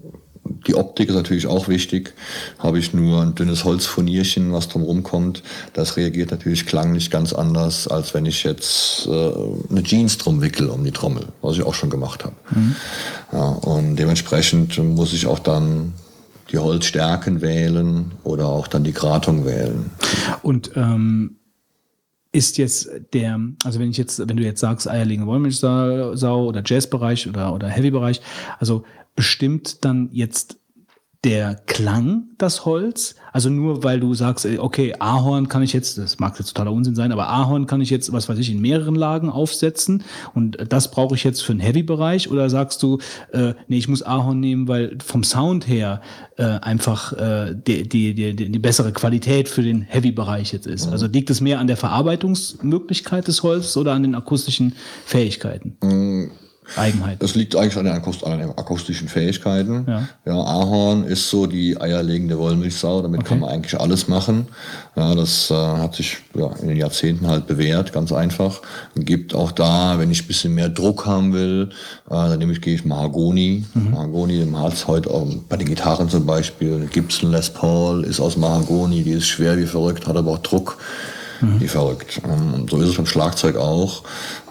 die 0.68 0.76
Optik 0.76 1.10
ist 1.10 1.16
natürlich 1.16 1.48
auch 1.48 1.68
wichtig. 1.68 2.14
Habe 2.60 2.80
ich 2.80 2.94
nur 2.94 3.22
ein 3.22 3.36
dünnes 3.36 3.64
Holzfurnierchen, 3.64 4.52
was 4.52 4.68
drum 4.68 4.84
rumkommt, 4.84 5.42
das 5.74 5.96
reagiert 5.98 6.32
natürlich 6.32 6.66
klanglich 6.66 7.10
ganz 7.10 7.34
anders, 7.34 7.88
als 7.88 8.14
wenn 8.14 8.26
ich 8.26 8.44
jetzt 8.44 9.08
äh, 9.08 9.32
eine 9.70 9.84
Jeans 9.84 10.18
drum 10.18 10.42
wickel 10.42 10.70
um 10.70 10.84
die 10.84 10.92
Trommel, 10.92 11.28
was 11.42 11.56
ich 11.56 11.64
auch 11.64 11.74
schon 11.74 11.90
gemacht 11.90 12.26
habe. 12.26 12.36
Ja, 13.32 13.46
und 13.46 13.96
dementsprechend 13.96 14.78
muss 14.78 15.14
ich 15.14 15.28
auch 15.28 15.40
dann 15.40 15.94
die 16.52 16.58
Holzstärken 16.58 17.42
wählen 17.42 18.12
oder 18.24 18.48
auch 18.48 18.68
dann 18.68 18.84
die 18.84 18.94
Gratung 18.94 19.46
wählen. 19.46 19.92
Und 20.42 20.72
ähm, 20.76 21.38
ist 22.34 22.58
jetzt 22.58 22.90
der, 23.14 23.40
also 23.64 23.80
wenn 23.80 23.92
ich 23.92 23.98
jetzt, 23.98 24.28
wenn 24.28 24.36
du 24.36 24.44
jetzt 24.44 24.60
sagst, 24.60 24.90
eierlegende 24.90 25.28
Wollmilchsau 25.28 26.46
oder 26.46 26.64
Jazzbereich 26.66 27.30
oder, 27.30 27.54
oder 27.54 27.70
Heavy-Bereich, 27.70 28.22
also 28.60 28.84
bestimmt 29.16 29.86
dann 29.86 30.10
jetzt 30.12 30.58
der 31.24 31.56
Klang 31.68 32.26
das 32.38 32.66
Holz? 32.66 33.16
Also 33.32 33.50
nur 33.50 33.84
weil 33.84 34.00
du 34.00 34.14
sagst, 34.14 34.46
ey, 34.46 34.60
okay, 34.60 34.94
Ahorn 35.00 35.48
kann 35.48 35.64
ich 35.64 35.74
jetzt, 35.74 35.98
das 35.98 36.20
mag 36.20 36.38
jetzt 36.38 36.50
totaler 36.50 36.72
Unsinn 36.72 36.96
sein, 36.96 37.12
aber 37.12 37.30
Ahorn 37.30 37.66
kann 37.66 37.82
ich 37.82 37.90
jetzt, 37.90 38.12
was 38.12 38.28
weiß 38.28 38.38
ich, 38.40 38.52
in 38.52 38.60
mehreren 38.60 38.96
Lagen 38.96 39.30
aufsetzen 39.30 40.04
und 40.34 40.58
das 40.70 40.92
brauche 40.92 41.16
ich 41.16 41.24
jetzt 41.24 41.42
für 41.42 41.54
den 41.54 41.62
Heavy-Bereich 41.62 42.30
oder 42.30 42.50
sagst 42.50 42.84
du, 42.84 43.00
äh, 43.32 43.54
nee, 43.68 43.78
ich 43.78 43.88
muss 43.88 44.04
Ahorn 44.04 44.40
nehmen, 44.40 44.68
weil 44.68 44.98
vom 45.04 45.24
Sound 45.24 45.68
her 45.68 46.02
äh, 46.38 46.44
einfach 46.44 47.14
äh, 47.14 47.56
die, 47.56 47.88
die, 47.88 48.14
die, 48.14 48.36
die, 48.36 48.52
die 48.52 48.60
bessere 48.60 48.92
Qualität 48.92 49.48
für 49.48 49.64
den 49.64 49.82
Heavy-Bereich 49.82 50.52
jetzt 50.52 50.68
ist? 50.68 50.88
Also 50.88 51.08
liegt 51.08 51.30
es 51.30 51.42
mehr 51.42 51.60
an 51.60 51.68
der 51.68 51.78
Verarbeitungsmöglichkeit 51.78 53.28
des 53.28 53.44
Holzes 53.44 53.78
oder 53.78 53.94
an 53.94 54.04
den 54.04 54.16
akustischen 54.16 54.76
Fähigkeiten? 55.06 55.78
Eigenheiten. 56.76 57.20
Das 57.20 57.36
liegt 57.36 57.56
eigentlich 57.56 57.78
an 57.78 57.86
den, 57.86 57.94
Akust 57.94 58.26
an 58.26 58.40
den 58.40 58.50
akustischen 58.50 59.08
Fähigkeiten. 59.08 59.86
Ja. 59.88 60.08
Ja. 60.26 60.34
Ahorn 60.34 61.04
ist 61.04 61.30
so 61.30 61.46
die 61.46 61.80
eierlegende 61.80 62.38
Wollmilchsau, 62.38 63.02
damit 63.02 63.26
kann 63.26 63.40
man 63.40 63.50
eigentlich 63.50 63.80
alles 63.80 64.08
machen. 64.08 64.48
Ja, 64.96 65.16
das 65.16 65.50
äh, 65.52 65.54
hat 65.54 65.96
sich 65.96 66.18
ja, 66.36 66.52
in 66.62 66.68
den 66.68 66.78
Jahrzehnten 66.78 67.28
halt 67.28 67.48
bewährt, 67.48 67.94
ganz 67.94 68.12
einfach. 68.12 68.62
Gibt 68.96 69.34
auch 69.34 69.52
da, 69.52 69.98
wenn 70.00 70.12
ich 70.12 70.24
ein 70.24 70.28
bisschen 70.28 70.54
mehr 70.54 70.70
Druck 70.70 71.06
haben 71.06 71.34
will, 71.34 71.70
äh, 72.08 72.14
dann 72.14 72.40
nehme 72.40 72.54
ich, 72.54 72.62
gehe 72.62 72.76
ich 72.76 72.86
Mahagoni. 72.86 73.66
Mahagoni 73.74 74.42
im 74.42 74.60
Hals 74.60 74.88
heute 74.88 75.10
auch 75.10 75.28
bei 75.50 75.58
den 75.58 75.68
Gitarren 75.68 76.10
zum 76.10 76.26
Beispiel. 76.26 76.88
Gibson 76.92 77.32
Les 77.32 77.50
Paul 77.50 78.04
ist 78.04 78.20
aus 78.20 78.38
Mahagoni, 78.38 79.04
die 79.04 79.12
ist 79.12 79.28
schwer 79.28 79.58
wie 79.58 79.66
verrückt, 79.66 80.08
hat 80.08 80.16
aber 80.16 80.32
auch 80.32 80.40
Druck 80.40 80.78
wie 81.60 81.68
verrückt. 81.68 82.22
Ähm, 82.26 82.66
So 82.70 82.78
ist 82.82 82.90
es 82.90 82.96
beim 82.96 83.06
Schlagzeug 83.06 83.58
auch. 83.58 84.04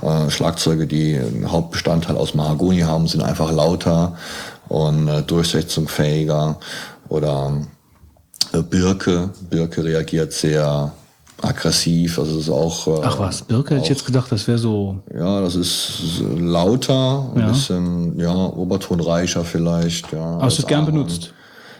Äh, 0.02 0.30
Schlagzeuge, 0.30 0.86
die 0.86 1.16
einen 1.16 1.50
Hauptbestandteil 1.50 2.16
aus 2.16 2.34
Mahagoni 2.34 2.80
haben, 2.80 3.06
sind 3.06 3.22
einfach 3.22 3.50
lauter 3.52 4.16
und 4.68 5.08
äh, 5.08 5.22
durchsetzungsfähiger. 5.22 6.58
Oder 7.08 7.52
äh, 8.52 8.62
Birke. 8.62 9.30
Birke 9.50 9.84
reagiert 9.84 10.32
sehr 10.32 10.92
aggressiv. 11.40 12.18
Also 12.18 12.32
es 12.38 12.44
ist 12.46 12.50
auch. 12.50 13.02
Ach 13.02 13.18
was, 13.18 13.42
Birke 13.42 13.74
hätte 13.74 13.84
ich 13.84 13.90
jetzt 13.90 14.06
gedacht, 14.06 14.30
das 14.30 14.46
wäre 14.46 14.58
so. 14.58 14.98
Ja, 15.12 15.40
das 15.40 15.56
ist 15.56 16.22
lauter, 16.38 17.30
ein 17.34 17.40
Ja. 17.40 17.48
bisschen, 17.48 18.18
ja, 18.18 18.32
obertonreicher 18.34 19.44
vielleicht. 19.44 20.12
Ja, 20.12 20.38
Hast 20.40 20.58
du 20.58 20.62
als 20.62 20.66
gern 20.68 20.86
benutzt? 20.86 21.32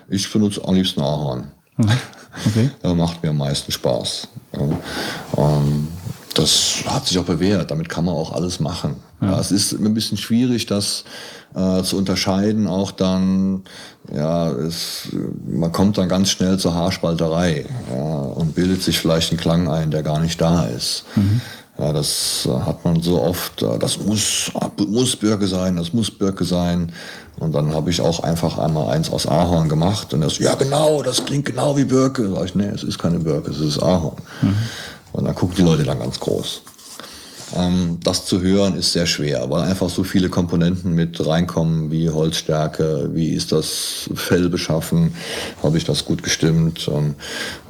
Ich 0.08 0.30
benutze 0.32 0.62
am 0.66 0.74
liebsten 0.74 1.00
Ahorn. 1.00 1.52
Okay. 1.78 2.70
Das 2.82 2.94
macht 2.94 3.22
mir 3.22 3.30
am 3.30 3.38
meisten 3.38 3.70
Spaß. 3.70 4.28
Ja. 4.54 4.60
Ähm, 5.36 5.88
das 6.34 6.82
hat 6.86 7.06
sich 7.06 7.18
auch 7.18 7.24
bewährt. 7.24 7.70
Damit 7.70 7.88
kann 7.88 8.04
man 8.04 8.14
auch 8.14 8.32
alles 8.32 8.58
machen. 8.58 8.96
Ja. 9.20 9.38
es 9.38 9.52
ist 9.52 9.72
ein 9.72 9.94
bisschen 9.94 10.18
schwierig, 10.18 10.66
das 10.66 11.04
äh, 11.54 11.82
zu 11.82 11.96
unterscheiden. 11.96 12.66
Auch 12.66 12.90
dann, 12.90 13.62
ja, 14.12 14.50
es, 14.50 15.08
man 15.46 15.70
kommt 15.70 15.98
dann 15.98 16.08
ganz 16.08 16.30
schnell 16.30 16.58
zur 16.58 16.74
Haarspalterei 16.74 17.66
ja, 17.94 18.02
und 18.02 18.54
bildet 18.54 18.82
sich 18.82 18.98
vielleicht 18.98 19.30
einen 19.30 19.40
Klang 19.40 19.68
ein, 19.68 19.90
der 19.90 20.02
gar 20.02 20.18
nicht 20.18 20.40
da 20.40 20.64
ist. 20.64 21.04
Ja, 21.78 21.92
das 21.92 22.46
äh, 22.46 22.50
hat 22.50 22.84
man 22.84 23.00
so 23.00 23.20
oft, 23.22 23.62
äh, 23.62 23.78
das 23.78 23.98
muss, 23.98 24.52
muss 24.86 25.16
Birke 25.16 25.46
sein, 25.46 25.76
das 25.76 25.92
muss 25.92 26.10
Birke 26.10 26.44
sein. 26.44 26.92
Und 27.38 27.54
dann 27.54 27.74
habe 27.74 27.90
ich 27.90 28.00
auch 28.00 28.20
einfach 28.20 28.58
einmal 28.58 28.90
eins 28.90 29.10
aus 29.10 29.26
Ahorn 29.26 29.68
gemacht 29.68 30.12
und 30.12 30.20
das, 30.20 30.38
ja 30.38 30.54
genau, 30.54 31.02
das 31.02 31.24
klingt 31.24 31.46
genau 31.46 31.76
wie 31.76 31.84
Birke. 31.84 32.30
Sag 32.34 32.44
ich, 32.44 32.54
nee, 32.54 32.66
es 32.66 32.82
ist 32.82 32.98
keine 32.98 33.18
Birke, 33.18 33.50
es 33.50 33.60
ist 33.60 33.82
Ahorn. 33.82 34.16
Und 35.12 35.24
dann 35.24 35.34
gucken 35.34 35.56
die 35.56 35.62
Leute 35.62 35.82
dann 35.84 35.98
ganz 35.98 36.20
groß. 36.20 36.62
Ähm, 37.54 37.98
das 38.02 38.26
zu 38.26 38.40
hören 38.40 38.76
ist 38.76 38.92
sehr 38.92 39.06
schwer, 39.06 39.48
weil 39.50 39.62
einfach 39.62 39.90
so 39.90 40.04
viele 40.04 40.28
Komponenten 40.28 40.94
mit 40.94 41.24
reinkommen, 41.24 41.90
wie 41.90 42.08
Holzstärke, 42.08 43.10
wie 43.12 43.30
ist 43.30 43.52
das 43.52 44.10
Fell 44.14 44.48
beschaffen, 44.48 45.14
habe 45.62 45.76
ich 45.78 45.84
das 45.84 46.04
gut 46.04 46.22
gestimmt. 46.22 46.88
Und, 46.88 47.10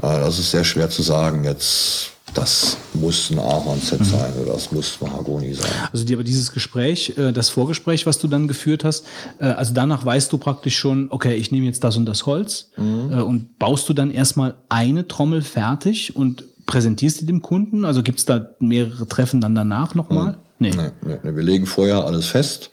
äh, 0.03 0.21
das 0.21 0.39
ist 0.39 0.51
sehr 0.51 0.65
schwer 0.65 0.91
zu 0.91 1.03
sagen 1.03 1.45
jetzt. 1.45 2.12
Das 2.35 2.79
muss 2.95 3.31
ein 3.31 3.39
Ahorn-Set 3.39 4.05
sein 4.05 4.33
oder 4.43 4.55
das 4.55 4.73
muss 4.73 5.01
Mahagoni 5.01 5.53
sein. 5.53 5.71
Also 5.93 6.05
die, 6.05 6.15
aber 6.15 6.25
dieses 6.25 6.53
Gespräch, 6.53 7.17
äh, 7.19 7.33
das 7.33 7.51
Vorgespräch, 7.51 8.07
was 8.07 8.19
du 8.19 8.29
dann 8.29 8.49
geführt 8.49 8.85
hast, 8.85 9.05
äh, 9.39 9.45
also 9.45 9.75
danach 9.75 10.05
weißt 10.05 10.33
du 10.33 10.39
praktisch 10.39 10.77
schon, 10.77 11.09
okay, 11.11 11.35
ich 11.35 11.53
nehme 11.53 11.67
jetzt 11.67 11.85
das 11.85 11.97
und 11.97 12.07
das 12.07 12.25
Holz 12.25 12.71
äh, 12.79 12.81
und 12.81 13.59
baust 13.59 13.89
du 13.89 13.93
dann 13.93 14.11
erstmal 14.11 14.55
eine 14.69 15.09
Trommel 15.09 15.43
fertig 15.43 16.17
und 16.17 16.45
präsentierst 16.67 17.21
die 17.21 17.27
dem 17.27 17.43
Kunden? 17.43 17.85
Also 17.85 18.03
gibt 18.03 18.19
es 18.19 18.25
da 18.25 18.51
mehrere 18.61 19.07
Treffen 19.07 19.41
dann 19.41 19.55
danach 19.55 19.95
nochmal? 19.95 20.39
Nee. 20.59 20.71
Nee, 20.71 20.91
nee, 21.05 21.19
nee. 21.23 21.37
Wir 21.37 21.43
legen 21.43 21.67
vorher 21.67 22.05
alles 22.05 22.27
fest. 22.27 22.71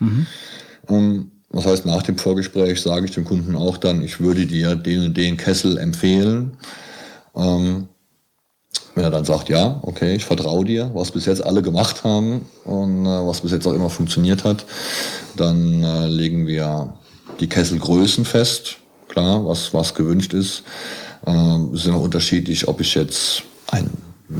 Ähm, 0.87 1.31
das 1.51 1.65
heißt, 1.65 1.85
nach 1.85 2.03
dem 2.03 2.17
Vorgespräch 2.17 2.79
sage 2.79 3.05
ich 3.05 3.11
dem 3.11 3.25
Kunden 3.25 3.55
auch 3.55 3.77
dann, 3.77 4.03
ich 4.03 4.19
würde 4.19 4.45
dir 4.45 4.75
den 4.75 5.07
und 5.07 5.17
den 5.17 5.35
Kessel 5.35 5.77
empfehlen. 5.77 6.57
Ähm, 7.35 7.87
wenn 8.95 9.03
er 9.03 9.11
dann 9.11 9.25
sagt, 9.25 9.49
ja, 9.49 9.79
okay, 9.83 10.15
ich 10.15 10.25
vertraue 10.25 10.65
dir, 10.65 10.91
was 10.93 11.11
bis 11.11 11.25
jetzt 11.25 11.43
alle 11.43 11.61
gemacht 11.61 12.03
haben 12.03 12.45
und 12.65 13.05
äh, 13.05 13.27
was 13.27 13.41
bis 13.41 13.51
jetzt 13.51 13.65
auch 13.67 13.73
immer 13.73 13.89
funktioniert 13.89 14.43
hat, 14.43 14.65
dann 15.35 15.83
äh, 15.83 16.07
legen 16.07 16.47
wir 16.47 16.93
die 17.39 17.47
Kesselgrößen 17.47 18.25
fest, 18.25 18.77
klar, 19.07 19.45
was, 19.45 19.73
was 19.73 19.93
gewünscht 19.95 20.33
ist. 20.33 20.63
Ähm, 21.25 21.71
es 21.73 21.81
ist 21.81 21.87
immer 21.87 22.01
unterschiedlich, 22.01 22.67
ob 22.67 22.81
ich 22.81 22.95
jetzt 22.95 23.43
einen 23.67 23.89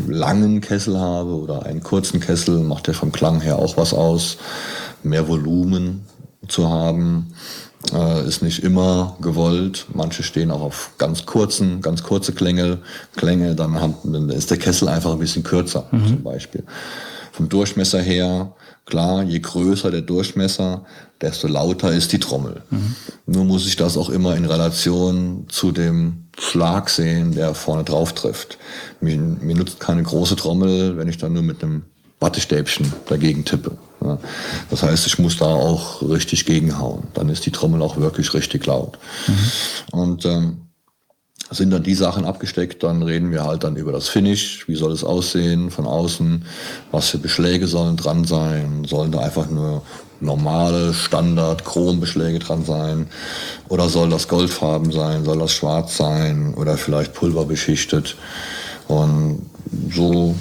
langen 0.08 0.62
Kessel 0.62 1.00
habe 1.00 1.32
oder 1.32 1.66
einen 1.66 1.82
kurzen 1.82 2.20
Kessel, 2.20 2.60
macht 2.60 2.88
ja 2.88 2.94
vom 2.94 3.12
Klang 3.12 3.42
her 3.42 3.60
auch 3.60 3.78
was 3.78 3.94
aus, 3.94 4.38
mehr 5.04 5.28
Volumen 5.28 6.06
zu 6.48 6.70
haben. 6.70 7.34
Äh, 7.94 8.28
ist 8.28 8.42
nicht 8.42 8.64
immer 8.64 9.18
gewollt. 9.22 9.86
Manche 9.94 10.24
stehen 10.24 10.52
auch 10.52 10.62
auf 10.62 10.92
ganz 10.98 11.26
kurzen, 11.26 11.82
ganz 11.82 12.04
kurze 12.04 12.34
Klänge. 12.34 12.80
Klänge, 13.16 13.56
dann, 13.56 13.80
haben, 13.80 13.96
dann 14.04 14.30
ist 14.30 14.52
der 14.52 14.58
Kessel 14.58 14.90
einfach 14.90 15.12
ein 15.12 15.20
bisschen 15.20 15.44
kürzer, 15.44 15.88
mhm. 15.92 16.08
zum 16.08 16.24
Beispiel. 16.24 16.64
Vom 17.32 17.48
Durchmesser 17.48 18.02
her, 18.02 18.54
klar, 18.86 19.24
je 19.24 19.40
größer 19.40 19.92
der 19.92 20.02
Durchmesser, 20.02 20.84
desto 21.22 21.48
lauter 21.48 21.92
ist 21.94 22.12
die 22.12 22.20
Trommel. 22.20 22.62
Mhm. 22.70 22.96
Nur 23.26 23.46
muss 23.46 23.66
ich 23.68 23.76
das 23.76 23.98
auch 23.98 24.10
immer 24.10 24.36
in 24.36 24.46
Relation 24.46 25.46
zu 25.48 25.72
dem 25.72 26.26
Schlag 26.38 26.90
sehen, 26.90 27.34
der 27.34 27.54
vorne 27.56 27.84
drauf 27.84 28.14
trifft. 28.14 28.58
Mir, 29.02 29.18
mir 29.18 29.56
nutzt 29.56 29.80
keine 29.80 30.04
große 30.04 30.36
Trommel, 30.36 30.98
wenn 30.98 31.08
ich 31.08 31.18
dann 31.18 31.34
nur 31.34 31.44
mit 31.44 31.64
einem 31.64 31.84
Wattestäbchen 32.20 32.94
dagegen 33.08 33.46
tippe. 33.46 33.78
Das 34.70 34.84
heißt, 34.84 35.08
ich 35.08 35.20
muss 35.20 35.38
da 35.38 35.46
auch 35.46 36.02
richtig 36.02 36.46
gegenhauen. 36.46 37.04
Dann 37.14 37.30
ist 37.30 37.46
die 37.46 37.52
Trommel 37.52 37.82
auch 37.82 37.98
wirklich 37.98 38.34
richtig 38.34 38.66
laut. 38.66 38.98
Mhm. 39.28 39.52
Und 39.92 40.26
ähm, 40.26 40.62
sind 41.52 41.72
dann 41.72 41.84
die 41.84 41.96
Sachen 41.96 42.26
abgesteckt, 42.26 42.84
dann 42.84 43.02
reden 43.02 43.32
wir 43.32 43.44
halt 43.44 43.64
dann 43.64 43.76
über 43.76 43.92
das 43.92 44.08
Finish, 44.08 44.68
wie 44.68 44.76
soll 44.76 44.92
es 44.92 45.04
aussehen 45.04 45.72
von 45.72 45.86
außen, 45.86 46.46
was 46.92 47.10
für 47.10 47.18
Beschläge 47.18 47.68
sollen 47.68 47.98
dran 47.98 48.24
sein, 48.24 48.86
sollen 48.86 49.12
da 49.12 49.20
einfach 49.20 49.50
nur 49.50 49.82
normale 50.20 50.94
Standard 50.94 51.66
Chrombeschläge 51.66 52.40
dran 52.40 52.66
sein 52.66 53.08
oder 53.68 53.90
soll 53.90 54.10
das 54.10 54.28
Goldfarben 54.28 54.92
sein, 54.92 55.24
soll 55.24 55.40
das 55.40 55.52
schwarz 55.52 55.98
sein 55.98 56.54
oder 56.56 56.78
vielleicht 56.78 57.14
pulverbeschichtet 57.14 58.16
und 58.88 59.50
so 59.92 60.36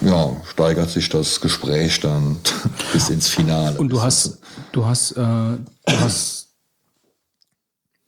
ja, 0.00 0.36
steigert 0.50 0.90
sich 0.90 1.08
das 1.08 1.40
Gespräch 1.40 2.00
dann 2.00 2.36
bis 2.92 3.10
ins 3.10 3.28
Finale. 3.28 3.78
Und 3.78 3.88
du 3.90 4.00
hast, 4.00 4.38
du 4.72 4.84
hast, 4.84 5.12
äh, 5.12 5.14
du 5.16 5.60
hast, 5.86 6.48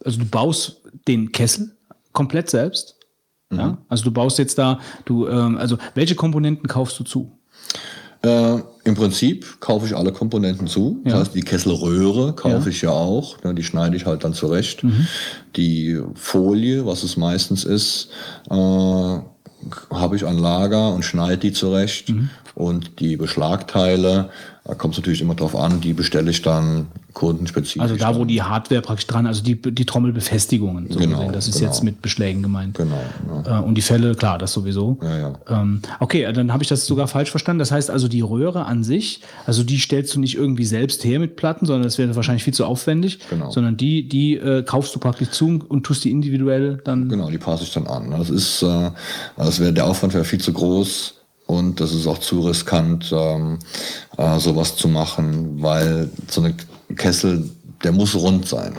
also 0.04 0.18
du 0.18 0.24
baust 0.26 0.82
den 1.06 1.32
Kessel 1.32 1.76
komplett 2.12 2.50
selbst. 2.50 2.96
Mhm. 3.50 3.58
Ja? 3.58 3.78
Also 3.88 4.04
du 4.04 4.10
baust 4.10 4.38
jetzt 4.38 4.58
da, 4.58 4.80
du, 5.04 5.28
ähm, 5.28 5.56
also 5.58 5.78
welche 5.94 6.14
Komponenten 6.14 6.68
kaufst 6.68 6.98
du 6.98 7.04
zu? 7.04 7.36
Äh, 8.22 8.58
Im 8.84 8.94
Prinzip 8.94 9.60
kaufe 9.60 9.86
ich 9.86 9.96
alle 9.96 10.12
Komponenten 10.12 10.66
zu. 10.66 11.00
Ja. 11.04 11.12
Das 11.12 11.20
heißt, 11.20 11.34
die 11.34 11.40
Kesselröhre 11.40 12.34
kaufe 12.34 12.64
ja. 12.64 12.66
ich 12.66 12.82
ja 12.82 12.90
auch. 12.90 13.42
Ne, 13.42 13.54
die 13.54 13.62
schneide 13.62 13.96
ich 13.96 14.04
halt 14.04 14.24
dann 14.24 14.34
zurecht. 14.34 14.84
Mhm. 14.84 15.06
Die 15.56 15.98
Folie, 16.14 16.84
was 16.84 17.02
es 17.02 17.16
meistens 17.16 17.64
ist, 17.64 18.10
äh, 18.50 19.18
habe 19.92 20.16
ich 20.16 20.26
an 20.26 20.38
Lager 20.38 20.92
und 20.92 21.04
schneide 21.04 21.38
die 21.38 21.52
zurecht. 21.52 22.08
Mhm. 22.08 22.30
Und 22.54 23.00
die 23.00 23.16
Beschlagteile, 23.16 24.30
da 24.70 24.76
kommt 24.76 24.94
es 24.94 24.98
natürlich 24.98 25.20
immer 25.20 25.34
drauf 25.34 25.56
an, 25.56 25.80
die 25.80 25.92
bestelle 25.92 26.30
ich 26.30 26.42
dann 26.42 26.86
kundenspezifisch. 27.12 27.82
Also 27.82 27.96
da, 27.96 28.14
wo 28.14 28.24
die 28.24 28.40
Hardware 28.40 28.80
praktisch 28.82 29.08
dran, 29.08 29.26
also 29.26 29.42
die, 29.42 29.60
die 29.60 29.84
Trommelbefestigungen, 29.84 30.86
so 30.88 30.96
genau, 30.96 31.16
gesehen. 31.16 31.32
das 31.32 31.48
ist 31.48 31.58
genau. 31.58 31.66
jetzt 31.66 31.82
mit 31.82 32.00
Beschlägen 32.02 32.40
gemeint. 32.40 32.76
Genau. 32.76 33.02
Ja. 33.44 33.58
Äh, 33.58 33.64
und 33.64 33.74
die 33.74 33.82
Fälle, 33.82 34.14
klar, 34.14 34.38
das 34.38 34.52
sowieso. 34.52 34.96
Ja, 35.02 35.18
ja. 35.18 35.32
Ähm, 35.48 35.82
okay, 35.98 36.32
dann 36.32 36.52
habe 36.52 36.62
ich 36.62 36.68
das 36.68 36.86
sogar 36.86 37.08
falsch 37.08 37.30
verstanden. 37.32 37.58
Das 37.58 37.72
heißt 37.72 37.90
also, 37.90 38.06
die 38.06 38.20
Röhre 38.20 38.64
an 38.66 38.84
sich, 38.84 39.22
also 39.44 39.64
die 39.64 39.78
stellst 39.78 40.14
du 40.14 40.20
nicht 40.20 40.36
irgendwie 40.36 40.64
selbst 40.64 41.02
her 41.02 41.18
mit 41.18 41.34
Platten, 41.34 41.66
sondern 41.66 41.82
das 41.82 41.98
wäre 41.98 42.14
wahrscheinlich 42.14 42.44
viel 42.44 42.54
zu 42.54 42.64
aufwendig, 42.64 43.18
genau. 43.28 43.50
sondern 43.50 43.76
die, 43.76 44.08
die 44.08 44.36
äh, 44.36 44.62
kaufst 44.62 44.94
du 44.94 45.00
praktisch 45.00 45.30
zu 45.30 45.64
und 45.66 45.82
tust 45.82 46.04
die 46.04 46.12
individuell 46.12 46.80
dann. 46.84 47.08
Genau, 47.08 47.28
die 47.28 47.38
passe 47.38 47.64
ich 47.64 47.72
dann 47.72 47.88
an. 47.88 48.12
Das 48.12 48.30
ist, 48.30 48.62
äh, 48.62 48.92
das 49.36 49.58
wäre 49.58 49.72
der 49.72 49.86
Aufwand 49.86 50.14
wäre 50.14 50.24
viel 50.24 50.40
zu 50.40 50.52
groß 50.52 51.19
und 51.50 51.80
das 51.80 51.92
ist 51.92 52.06
auch 52.06 52.18
zu 52.18 52.42
riskant, 52.42 53.12
ähm, 53.12 53.58
äh, 54.16 54.38
sowas 54.38 54.76
zu 54.76 54.86
machen, 54.86 55.60
weil 55.60 56.08
so 56.28 56.42
eine 56.42 56.54
Kessel, 56.94 57.50
der 57.82 57.90
muss 57.90 58.14
rund 58.14 58.46
sein. 58.46 58.74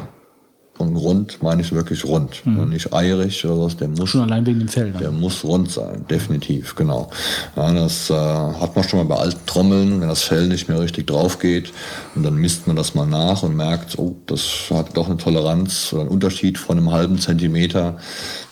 Und 0.77 0.95
rund 0.95 1.43
meine 1.43 1.61
ich 1.61 1.73
wirklich 1.73 2.05
rund. 2.05 2.43
Mhm. 2.45 2.59
Und 2.59 2.69
nicht 2.69 2.93
eierig 2.93 3.45
oder 3.45 3.59
was. 3.59 3.75
Der 3.75 3.89
muss, 3.89 4.09
schon 4.09 4.21
allein 4.21 4.45
wegen 4.45 4.59
dem 4.59 4.69
Fell. 4.69 4.91
Der 4.93 5.11
muss 5.11 5.43
rund 5.43 5.69
sein, 5.69 6.05
definitiv, 6.09 6.73
genau. 6.75 7.09
Ja, 7.55 7.71
das 7.73 8.09
äh, 8.09 8.13
hat 8.13 8.73
man 8.75 8.87
schon 8.87 8.99
mal 8.99 9.15
bei 9.15 9.21
alten 9.21 9.45
Trommeln, 9.45 10.01
wenn 10.01 10.07
das 10.07 10.23
Fell 10.23 10.47
nicht 10.47 10.69
mehr 10.69 10.79
richtig 10.79 11.07
drauf 11.07 11.39
geht. 11.39 11.73
Und 12.15 12.23
dann 12.23 12.35
misst 12.35 12.67
man 12.67 12.77
das 12.77 12.95
mal 12.95 13.05
nach 13.05 13.43
und 13.43 13.55
merkt, 13.55 13.99
oh, 13.99 14.15
das 14.27 14.43
hat 14.71 14.95
doch 14.95 15.07
eine 15.07 15.17
Toleranz 15.17 15.91
oder 15.91 16.03
einen 16.03 16.09
Unterschied 16.09 16.57
von 16.57 16.77
einem 16.77 16.91
halben 16.91 17.19
Zentimeter. 17.19 17.97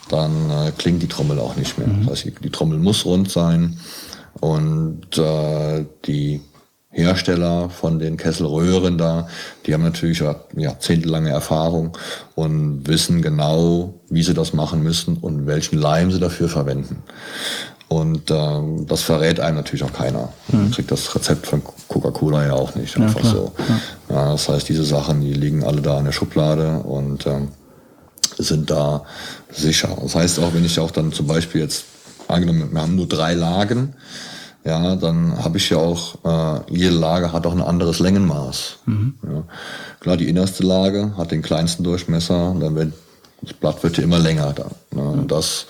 Dann 0.10 0.52
äh, 0.52 0.72
klingt 0.78 1.02
die 1.02 1.08
Trommel 1.08 1.40
auch 1.40 1.56
nicht 1.56 1.78
mehr. 1.80 1.88
Mhm. 1.88 2.06
Das 2.06 2.26
heißt, 2.26 2.44
die 2.44 2.50
Trommel 2.50 2.80
muss 2.80 3.06
rund 3.06 3.32
sein. 3.32 3.80
Und 4.40 5.18
äh, 5.18 5.86
die 6.06 6.42
Hersteller 6.92 7.70
von 7.70 8.00
den 8.00 8.18
Kesselröhren 8.18 8.98
da, 8.98 9.28
die 9.66 9.74
haben 9.74 9.84
natürlich 9.84 10.24
jahrzehntelange 10.56 11.30
Erfahrung 11.30 11.96
und 12.36 12.88
wissen 12.88 13.22
genau, 13.22 13.94
wie 14.10 14.24
sie 14.24 14.34
das 14.34 14.54
machen 14.54 14.82
müssen 14.82 15.18
und 15.18 15.46
welchen 15.46 15.78
Leim 15.78 16.12
sie 16.12 16.20
dafür 16.20 16.50
verwenden. 16.50 17.04
Und 17.90 18.30
ähm, 18.30 18.86
das 18.88 19.02
verrät 19.02 19.40
einem 19.40 19.58
natürlich 19.58 19.84
auch 19.84 19.94
keiner. 19.94 20.30
Man 20.48 20.66
mhm. 20.66 20.72
kriegt 20.72 20.92
das 20.92 21.16
Rezept 21.16 21.48
von 21.48 21.62
Coca-Cola 21.88 22.46
ja 22.46 22.54
auch 22.54 22.76
nicht 22.76 22.96
einfach 22.98 23.24
ja, 23.24 23.30
so. 23.30 23.52
Ja. 23.58 24.16
Ja, 24.16 24.32
das 24.32 24.48
heißt, 24.48 24.70
diese 24.70 24.84
Sachen, 24.84 25.22
die 25.22 25.34
liegen 25.34 25.64
alle 25.64 25.82
da 25.82 25.98
in 25.98 26.06
der 26.06 26.12
Schublade 26.12 26.80
und 26.80 27.26
ähm, 27.26 27.50
sind 28.38 28.70
da 28.70 29.04
sicher. 29.52 29.90
Das 30.02 30.16
heißt 30.16 30.40
auch, 30.40 30.54
wenn 30.54 30.66
ich 30.66 30.80
auch 30.80 30.92
dann 30.92 31.12
zum 31.12 31.26
Beispiel 31.26 31.62
jetzt 31.62 31.86
angenommen, 32.30 32.70
wir 32.72 32.82
haben 32.82 32.96
nur 32.96 33.08
drei 33.08 33.34
Lagen, 33.34 33.94
ja, 34.66 34.96
dann 34.96 35.44
habe 35.44 35.58
ich 35.58 35.70
ja 35.70 35.78
auch, 35.78 36.16
äh, 36.24 36.74
jede 36.74 36.96
Lage 36.96 37.32
hat 37.32 37.46
auch 37.48 37.54
ein 37.54 37.62
anderes 37.62 38.00
Längenmaß. 38.00 38.80
Mhm. 38.86 39.16
Ja. 39.24 39.44
Klar, 40.00 40.18
die 40.18 40.28
innerste 40.28 40.64
Lage 40.64 41.14
hat 41.18 41.32
den 41.32 41.42
kleinsten 41.42 41.84
Durchmesser, 41.84 42.56
dann 42.60 42.76
wird 42.76 42.94
das 43.42 43.54
Blatt 43.54 43.82
wird 43.84 43.98
ja 43.98 44.04
immer 44.04 44.20
länger 44.20 44.54
dann. 44.54 44.72
Ne? 44.92 45.02
Mhm. 45.02 45.20
Und 45.20 45.32
das 45.32 45.66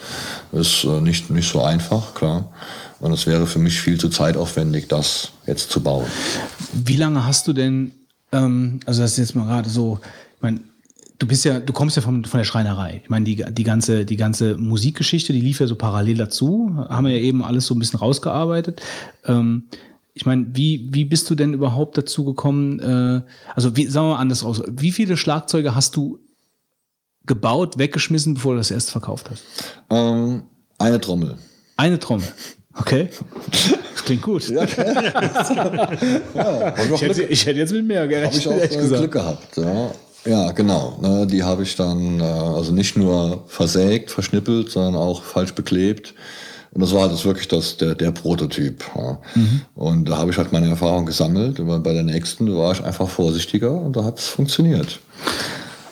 ist 0.52 0.84
äh, 0.86 1.02
nicht, 1.02 1.30
nicht 1.30 1.52
so 1.52 1.61
einfach, 1.61 2.14
klar. 2.15 2.52
Und 2.99 3.14
es 3.14 3.27
wäre 3.27 3.48
für 3.48 3.60
mich 3.60 3.80
viel 3.80 3.99
zu 3.99 4.10
zeitaufwendig, 4.10 4.88
das 4.88 5.30
jetzt 5.45 5.72
zu 5.72 5.81
bauen. 5.81 6.07
Wie 6.73 6.98
lange 6.98 7.26
hast 7.26 7.48
du 7.48 7.53
denn, 7.53 7.91
ähm, 8.31 8.80
also 8.86 9.02
das 9.02 9.11
ist 9.11 9.18
jetzt 9.18 9.36
mal 9.36 9.45
gerade 9.45 9.69
so, 9.69 9.99
ich 10.36 10.41
meine, 10.41 10.60
du 11.20 11.28
bist 11.28 11.46
ja, 11.46 11.60
du 11.60 11.74
kommst 11.74 11.98
ja 11.98 12.02
von, 12.02 12.26
von 12.26 12.40
der 12.40 12.46
Schreinerei. 12.46 13.02
Ich 13.04 13.10
meine, 13.10 13.26
die, 13.26 13.36
die, 13.36 13.64
ganze, 13.64 14.06
die 14.06 14.16
ganze 14.16 14.58
Musikgeschichte, 14.58 15.34
die 15.34 15.41
lief 15.41 15.60
ja 15.60 15.68
so 15.68 15.76
parallel 15.76 16.18
dazu. 16.18 16.72
Haben 16.76 17.08
wir 17.08 17.18
ja 17.18 17.22
eben 17.22 17.44
alles 17.44 17.68
so 17.68 17.76
ein 17.76 17.80
bisschen 17.80 18.00
rausgearbeitet. 18.00 18.82
Ähm, 19.26 19.66
ich 20.14 20.26
meine, 20.26 20.48
wie, 20.54 20.88
wie 20.91 21.06
bist 21.06 21.30
du 21.30 21.36
denn 21.36 21.54
überhaupt 21.54 21.98
dazu 21.98 22.26
gekommen? 22.26 22.80
Äh, 22.80 23.22
also, 23.54 23.76
wie, 23.76 23.88
sagen 23.88 24.08
wir 24.08 24.16
mal 24.16 24.20
anders 24.20 24.44
aus. 24.44 24.64
Wie 24.68 24.91
viele 24.91 25.18
Schlagzeuge 25.18 25.76
hast 25.76 25.96
du 25.96 26.20
gebaut, 27.26 27.78
weggeschmissen, 27.78 28.36
bevor 28.36 28.54
du 28.54 28.58
das 28.58 28.72
erst 28.72 28.91
verkauft 28.91 29.30
hast? 29.30 29.44
Ähm, 29.90 30.44
eine 30.78 31.00
Trommel. 31.00 31.38
Eine 31.78 32.00
Trommel. 32.00 32.28
Okay. 32.74 33.10
Das 34.00 34.06
klingt 34.06 34.22
gut. 34.24 34.48
ja, 34.50 34.64
ja. 34.64 35.91
Ich, 36.96 37.02
hätte, 37.02 37.24
ich, 37.24 37.46
hätte, 37.46 37.60
jetzt 37.60 37.74
mit 37.74 37.86
mehr 37.86 38.08
gerechnet. 38.08 38.46
Habe 38.46 38.66
ich 38.66 38.82
auch 38.82 38.82
äh, 38.82 38.98
Glück 38.98 39.12
gehabt. 39.12 39.58
Ja. 39.58 39.91
Ja, 40.26 40.52
genau. 40.52 40.98
Ne, 41.02 41.28
die 41.28 41.44
habe 41.44 41.64
ich 41.64 41.76
dann 41.76 42.20
äh, 42.20 42.24
also 42.24 42.74
nicht 42.74 42.98
nur 42.98 43.44
versägt, 43.48 44.12
verschnippelt, 44.12 44.70
sondern 44.70 44.96
auch 44.96 45.24
falsch 45.24 45.54
beklebt. 45.54 46.14
Und 46.72 46.82
das 46.82 46.94
war 46.94 47.10
das 47.10 47.26
wirklich 47.26 47.48
das, 47.48 47.78
der, 47.78 47.96
der 47.96 48.12
Prototyp. 48.12 48.84
Ja. 48.96 49.18
Mhm. 49.34 49.62
Und 49.76 50.10
da 50.10 50.18
habe 50.18 50.32
ich 50.32 50.38
halt 50.38 50.52
meine 50.52 50.70
Erfahrung 50.70 51.06
gesammelt. 51.06 51.60
Und 51.60 51.84
bei 51.84 51.94
der 51.94 52.04
nächsten 52.04 52.56
war 52.56 52.74
ich 52.74 52.84
einfach 52.84 53.10
vorsichtiger 53.10 53.72
und 53.72 53.96
da 53.96 54.04
hat 54.04 54.20
es 54.20 54.28
funktioniert. 54.28 55.00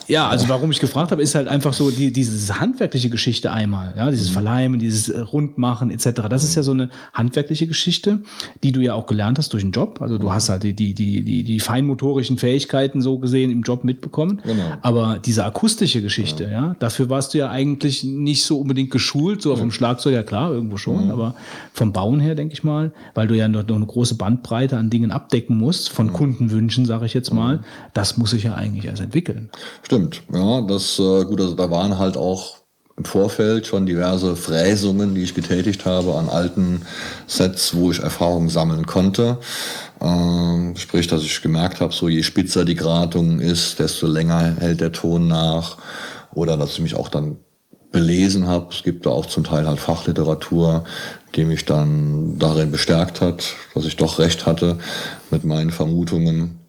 Ja, 0.07 0.27
also 0.27 0.49
warum 0.49 0.71
ich 0.71 0.79
gefragt 0.79 1.11
habe, 1.11 1.21
ist 1.21 1.35
halt 1.35 1.47
einfach 1.47 1.73
so 1.73 1.91
die, 1.91 2.11
diese 2.11 2.59
handwerkliche 2.59 3.09
Geschichte 3.09 3.51
einmal, 3.51 3.93
ja, 3.95 4.09
dieses 4.09 4.29
mhm. 4.29 4.33
Verleimen, 4.33 4.79
dieses 4.79 5.09
äh, 5.09 5.19
Rundmachen 5.19 5.91
etc. 5.91 6.21
Das 6.29 6.43
ist 6.43 6.55
ja 6.55 6.63
so 6.63 6.71
eine 6.71 6.89
handwerkliche 7.13 7.67
Geschichte, 7.67 8.21
die 8.63 8.71
du 8.71 8.81
ja 8.81 8.93
auch 8.93 9.05
gelernt 9.05 9.37
hast 9.37 9.53
durch 9.53 9.63
den 9.63 9.71
Job. 9.71 10.01
Also 10.01 10.17
du 10.17 10.27
mhm. 10.27 10.33
hast 10.33 10.49
halt 10.49 10.63
die, 10.63 10.73
die, 10.73 10.93
die, 10.93 11.23
die, 11.23 11.43
die 11.43 11.59
feinmotorischen 11.59 12.37
Fähigkeiten 12.37 13.01
so 13.01 13.19
gesehen 13.19 13.51
im 13.51 13.61
Job 13.61 13.83
mitbekommen. 13.83 14.41
Genau. 14.43 14.73
Aber 14.81 15.19
diese 15.23 15.45
akustische 15.45 16.01
Geschichte, 16.01 16.43
ja. 16.43 16.49
ja. 16.49 16.75
dafür 16.79 17.09
warst 17.09 17.33
du 17.33 17.37
ja 17.37 17.49
eigentlich 17.49 18.03
nicht 18.03 18.43
so 18.43 18.59
unbedingt 18.59 18.91
geschult, 18.91 19.41
so 19.41 19.53
auf 19.53 19.59
dem 19.59 19.71
Schlagzeug, 19.71 20.13
ja 20.13 20.23
klar, 20.23 20.51
irgendwo 20.51 20.77
schon, 20.77 21.05
mhm. 21.05 21.11
aber 21.11 21.35
vom 21.73 21.93
Bauen 21.93 22.19
her, 22.19 22.35
denke 22.35 22.53
ich 22.53 22.63
mal, 22.63 22.91
weil 23.13 23.27
du 23.27 23.35
ja 23.35 23.47
noch, 23.47 23.65
noch 23.67 23.75
eine 23.75 23.85
große 23.85 24.15
Bandbreite 24.15 24.77
an 24.77 24.89
Dingen 24.89 25.11
abdecken 25.11 25.57
musst, 25.57 25.89
von. 25.89 26.07
Kundenwünschen, 26.17 26.85
sage 26.85 27.05
ich 27.05 27.13
jetzt 27.13 27.31
mal, 27.31 27.59
das 27.93 28.17
muss 28.17 28.31
sich 28.31 28.43
ja 28.43 28.55
eigentlich 28.55 28.85
erst 28.85 29.01
entwickeln. 29.01 29.49
Stimmt. 29.83 29.96
Stimmt, 29.97 30.21
ja, 30.31 30.61
das 30.61 30.99
äh, 30.99 31.25
gut, 31.25 31.41
also 31.41 31.55
da 31.55 31.71
waren 31.71 31.97
halt 31.97 32.17
auch 32.17 32.57
im 32.97 33.05
Vorfeld 33.05 33.65
schon 33.65 33.87
diverse 33.87 34.35
Fräsungen, 34.35 35.15
die 35.15 35.23
ich 35.23 35.33
getätigt 35.33 35.87
habe 35.87 36.13
an 36.13 36.29
alten 36.29 36.83
Sets, 37.25 37.75
wo 37.75 37.89
ich 37.89 37.97
Erfahrungen 37.97 38.49
sammeln 38.49 38.85
konnte. 38.85 39.39
Ähm, 39.99 40.75
sprich, 40.77 41.07
dass 41.07 41.23
ich 41.23 41.41
gemerkt 41.41 41.81
habe, 41.81 41.93
so 41.93 42.09
je 42.09 42.21
spitzer 42.21 42.63
die 42.63 42.75
Gratung 42.75 43.39
ist, 43.39 43.79
desto 43.79 44.05
länger 44.05 44.57
hält 44.59 44.81
der 44.81 44.91
Ton 44.91 45.27
nach. 45.27 45.77
Oder 46.31 46.57
dass 46.57 46.73
ich 46.73 46.81
mich 46.81 46.93
auch 46.93 47.09
dann 47.09 47.37
belesen 47.91 48.45
habe. 48.45 48.67
Es 48.69 48.83
gibt 48.83 49.07
da 49.07 49.09
auch 49.09 49.25
zum 49.25 49.45
Teil 49.45 49.65
halt 49.65 49.79
Fachliteratur, 49.79 50.83
die 51.35 51.43
mich 51.43 51.65
dann 51.65 52.37
darin 52.37 52.69
bestärkt 52.69 53.19
hat, 53.21 53.55
dass 53.73 53.85
ich 53.85 53.95
doch 53.95 54.19
recht 54.19 54.45
hatte 54.45 54.77
mit 55.31 55.43
meinen 55.43 55.71
Vermutungen. 55.71 56.66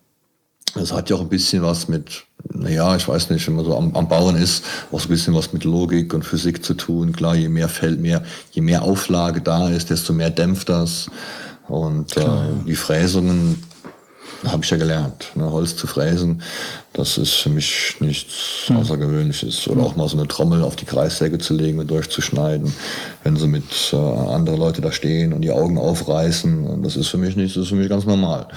Das 0.75 0.93
hat 0.93 1.11
ja 1.11 1.17
auch 1.17 1.21
ein 1.21 1.29
bisschen 1.29 1.63
was 1.63 1.89
mit, 1.89 2.25
naja, 2.53 2.95
ich 2.97 3.07
weiß 3.09 3.31
nicht, 3.31 3.47
wenn 3.47 3.57
man 3.57 3.65
so 3.65 3.77
am, 3.77 3.95
am 3.95 4.09
Bauen 4.09 4.37
ist, 4.37 4.65
auch 4.93 5.01
so 5.01 5.07
ein 5.07 5.11
bisschen 5.11 5.35
was 5.35 5.53
mit 5.53 5.65
Logik 5.65 6.15
und 6.15 6.25
Physik 6.25 6.65
zu 6.65 6.75
tun. 6.75 7.13
Klar, 7.13 7.35
je 7.35 7.49
mehr 7.49 7.69
Feld, 7.69 8.01
mehr, 8.01 8.23
je 8.53 8.63
mehr 8.63 8.83
Auflage 8.83 9.41
da 9.41 9.69
ist, 9.69 9.91
desto 9.91 10.13
mehr 10.13 10.31
dämpft 10.31 10.69
das. 10.69 11.11
Und 11.69 12.17
äh, 12.17 12.27
die 12.67 12.77
Fräsungen 12.77 13.63
habe 14.47 14.65
ich 14.65 14.71
ja 14.71 14.77
gelernt, 14.77 15.33
ne, 15.35 15.51
Holz 15.51 15.77
zu 15.77 15.87
fräsen. 15.87 16.43
Das 16.93 17.19
ist 17.19 17.35
für 17.35 17.51
mich 17.51 17.97
nichts 18.01 18.71
Außergewöhnliches. 18.75 19.69
Oder 19.69 19.83
auch 19.83 19.97
mal 19.97 20.09
so 20.09 20.17
eine 20.17 20.27
Trommel 20.27 20.63
auf 20.63 20.77
die 20.77 20.85
Kreissäge 20.85 21.39
zu 21.39 21.55
legen 21.55 21.79
und 21.79 21.91
durchzuschneiden, 21.91 22.73
wenn 23.25 23.37
sie 23.37 23.47
mit 23.47 23.65
äh, 23.93 23.97
andere 23.97 24.57
Leute 24.57 24.81
da 24.81 24.91
stehen 24.91 25.33
und 25.33 25.43
die 25.43 25.51
Augen 25.51 25.79
aufreißen. 25.79 26.83
Das 26.83 26.97
ist 26.97 27.09
für 27.09 27.19
mich 27.19 27.37
nichts, 27.37 27.55
das 27.55 27.65
ist 27.65 27.69
für 27.71 27.77
mich 27.77 27.89
ganz 27.89 28.05
normal. 28.05 28.49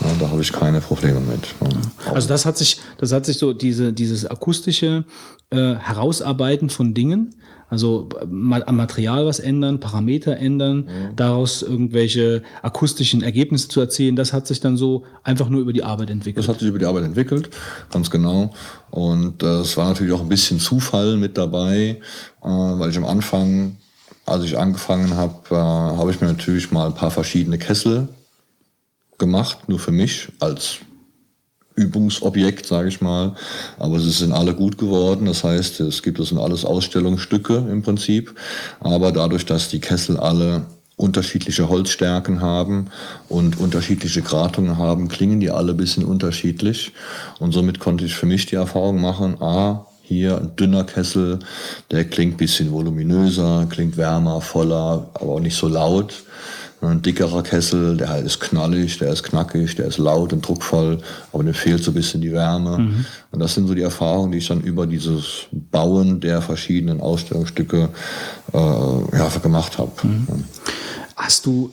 Ja, 0.00 0.10
da 0.20 0.30
habe 0.30 0.42
ich 0.42 0.52
keine 0.52 0.80
Probleme 0.80 1.20
mit. 1.20 1.42
ne. 1.60 1.80
Also 2.12 2.28
das 2.28 2.46
hat 2.46 2.56
sich, 2.56 2.78
das 2.98 3.12
hat 3.12 3.26
sich 3.26 3.38
so 3.38 3.52
diese, 3.52 3.92
dieses 3.92 4.26
akustische 4.26 5.04
äh, 5.50 5.74
Herausarbeiten 5.74 6.70
von 6.70 6.94
Dingen, 6.94 7.34
also 7.68 8.08
am 8.20 8.76
Material 8.76 9.26
was 9.26 9.40
ändern, 9.40 9.80
Parameter 9.80 10.36
ändern, 10.36 10.88
daraus 11.16 11.62
irgendwelche 11.62 12.42
akustischen 12.62 13.22
Ergebnisse 13.22 13.68
zu 13.68 13.80
erzielen, 13.80 14.16
das 14.16 14.32
hat 14.32 14.46
sich 14.46 14.60
dann 14.60 14.76
so 14.76 15.04
einfach 15.24 15.48
nur 15.48 15.60
über 15.60 15.72
die 15.72 15.82
Arbeit 15.82 16.10
entwickelt. 16.10 16.44
Das 16.44 16.48
hat 16.48 16.60
sich 16.60 16.68
über 16.68 16.78
die 16.78 16.84
Arbeit 16.84 17.04
entwickelt, 17.04 17.50
ganz 17.90 18.10
genau. 18.10 18.52
Und 18.90 19.42
äh, 19.42 19.60
es 19.60 19.76
war 19.76 19.88
natürlich 19.88 20.12
auch 20.12 20.20
ein 20.20 20.28
bisschen 20.28 20.60
Zufall 20.60 21.16
mit 21.16 21.36
dabei, 21.36 22.00
äh, 22.42 22.46
weil 22.48 22.90
ich 22.90 22.96
am 22.96 23.04
Anfang, 23.04 23.76
als 24.24 24.44
ich 24.44 24.56
angefangen 24.56 25.14
habe, 25.16 25.34
äh, 25.50 25.54
habe 25.54 26.10
ich 26.10 26.20
mir 26.20 26.28
natürlich 26.28 26.70
mal 26.70 26.86
ein 26.86 26.94
paar 26.94 27.10
verschiedene 27.10 27.58
Kessel 27.58 28.08
gemacht, 29.18 29.68
nur 29.68 29.78
für 29.78 29.92
mich 29.92 30.28
als 30.40 30.78
Übungsobjekt, 31.76 32.66
sage 32.66 32.88
ich 32.88 33.00
mal. 33.00 33.36
Aber 33.78 34.00
sie 34.00 34.10
sind 34.10 34.32
alle 34.32 34.54
gut 34.54 34.78
geworden. 34.78 35.26
Das 35.26 35.44
heißt, 35.44 35.80
es 35.80 36.02
gibt 36.02 36.18
es 36.18 36.30
sind 36.30 36.38
alles 36.38 36.64
Ausstellungsstücke 36.64 37.66
im 37.70 37.82
Prinzip. 37.82 38.34
Aber 38.80 39.12
dadurch, 39.12 39.46
dass 39.46 39.68
die 39.68 39.80
Kessel 39.80 40.16
alle 40.16 40.66
unterschiedliche 40.96 41.68
Holzstärken 41.68 42.40
haben 42.40 42.86
und 43.28 43.60
unterschiedliche 43.60 44.22
Gratungen 44.22 44.78
haben, 44.78 45.08
klingen 45.08 45.40
die 45.40 45.50
alle 45.50 45.72
ein 45.72 45.76
bisschen 45.76 46.04
unterschiedlich. 46.04 46.92
Und 47.38 47.52
somit 47.52 47.78
konnte 47.78 48.06
ich 48.06 48.14
für 48.14 48.26
mich 48.26 48.46
die 48.46 48.56
Erfahrung 48.56 49.00
machen, 49.00 49.40
ah, 49.42 49.86
hier 50.02 50.38
ein 50.38 50.56
dünner 50.56 50.84
Kessel, 50.84 51.40
der 51.90 52.04
klingt 52.04 52.34
ein 52.34 52.38
bisschen 52.38 52.72
voluminöser, 52.72 53.66
klingt 53.68 53.96
wärmer, 53.96 54.40
voller, 54.40 55.10
aber 55.14 55.32
auch 55.32 55.40
nicht 55.40 55.56
so 55.56 55.68
laut. 55.68 56.14
Ein 56.82 57.02
dickerer 57.02 57.42
Kessel, 57.42 57.96
der 57.96 58.10
halt 58.10 58.26
ist 58.26 58.38
knallig, 58.38 58.98
der 58.98 59.12
ist 59.12 59.22
knackig, 59.22 59.74
der 59.76 59.86
ist 59.86 59.98
laut 59.98 60.32
und 60.32 60.46
druckvoll, 60.46 60.98
aber 61.32 61.42
dem 61.42 61.54
fehlt 61.54 61.82
so 61.82 61.90
ein 61.90 61.94
bisschen 61.94 62.20
die 62.20 62.32
Wärme. 62.32 62.76
Und 63.30 63.40
das 63.40 63.54
sind 63.54 63.66
so 63.66 63.74
die 63.74 63.82
Erfahrungen, 63.82 64.30
die 64.32 64.38
ich 64.38 64.48
dann 64.48 64.60
über 64.60 64.86
dieses 64.86 65.46
Bauen 65.52 66.20
der 66.20 66.42
verschiedenen 66.42 67.00
Ausstellungsstücke 67.00 67.88
äh, 68.52 68.56
ja, 68.56 69.28
gemacht 69.42 69.78
habe. 69.78 69.90
Hast 71.16 71.46
du, 71.46 71.70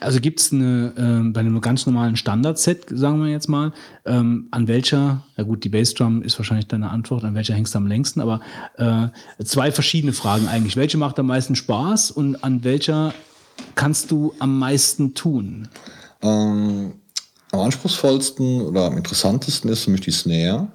also 0.00 0.20
gibt 0.20 0.40
es 0.40 0.52
eine, 0.52 0.92
ähm, 0.96 1.32
bei 1.34 1.40
einem 1.40 1.60
ganz 1.60 1.84
normalen 1.84 2.16
Standard-Set, 2.16 2.86
sagen 2.90 3.22
wir 3.22 3.30
jetzt 3.30 3.48
mal, 3.48 3.72
ähm, 4.06 4.48
an 4.50 4.68
welcher, 4.68 5.22
ja 5.36 5.44
gut, 5.44 5.64
die 5.64 5.68
Bassdrum 5.68 6.22
ist 6.22 6.38
wahrscheinlich 6.38 6.66
deine 6.66 6.90
Antwort, 6.90 7.24
an 7.24 7.34
welcher 7.34 7.54
hängst 7.54 7.74
du 7.74 7.78
am 7.78 7.86
längsten, 7.86 8.20
aber 8.20 8.40
äh, 8.78 9.08
zwei 9.44 9.70
verschiedene 9.70 10.14
Fragen 10.14 10.48
eigentlich. 10.48 10.76
Welche 10.76 10.96
macht 10.96 11.18
am 11.18 11.26
meisten 11.26 11.56
Spaß 11.56 12.10
und 12.10 12.42
an 12.42 12.64
welcher 12.64 13.12
kannst 13.74 14.10
du 14.10 14.34
am 14.38 14.58
meisten 14.58 15.14
tun? 15.14 15.68
Ähm, 16.22 16.94
am 17.52 17.60
anspruchsvollsten 17.60 18.62
oder 18.62 18.86
am 18.86 18.96
interessantesten 18.96 19.70
ist 19.70 19.84
für 19.84 19.90
mich 19.90 20.00
die 20.00 20.10
Snare. 20.10 20.68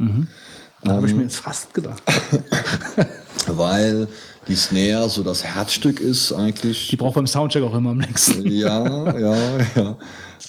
Da 0.84 0.94
habe 0.94 1.08
ich 1.08 1.14
mir 1.14 1.24
jetzt 1.24 1.38
fast 1.38 1.74
gedacht. 1.74 2.02
weil 3.48 4.08
die 4.48 4.56
Snare 4.56 5.10
so 5.10 5.24
das 5.24 5.44
Herzstück 5.44 6.00
ist 6.00 6.32
eigentlich. 6.34 6.88
Die 6.90 6.96
braucht 6.96 7.16
beim 7.16 7.28
Soundcheck 7.28 7.64
auch 7.64 7.74
immer 7.74 7.92
am 7.92 8.00
längsten. 8.00 8.50
Ja, 8.50 9.18
ja, 9.18 9.36
ja. 9.76 9.98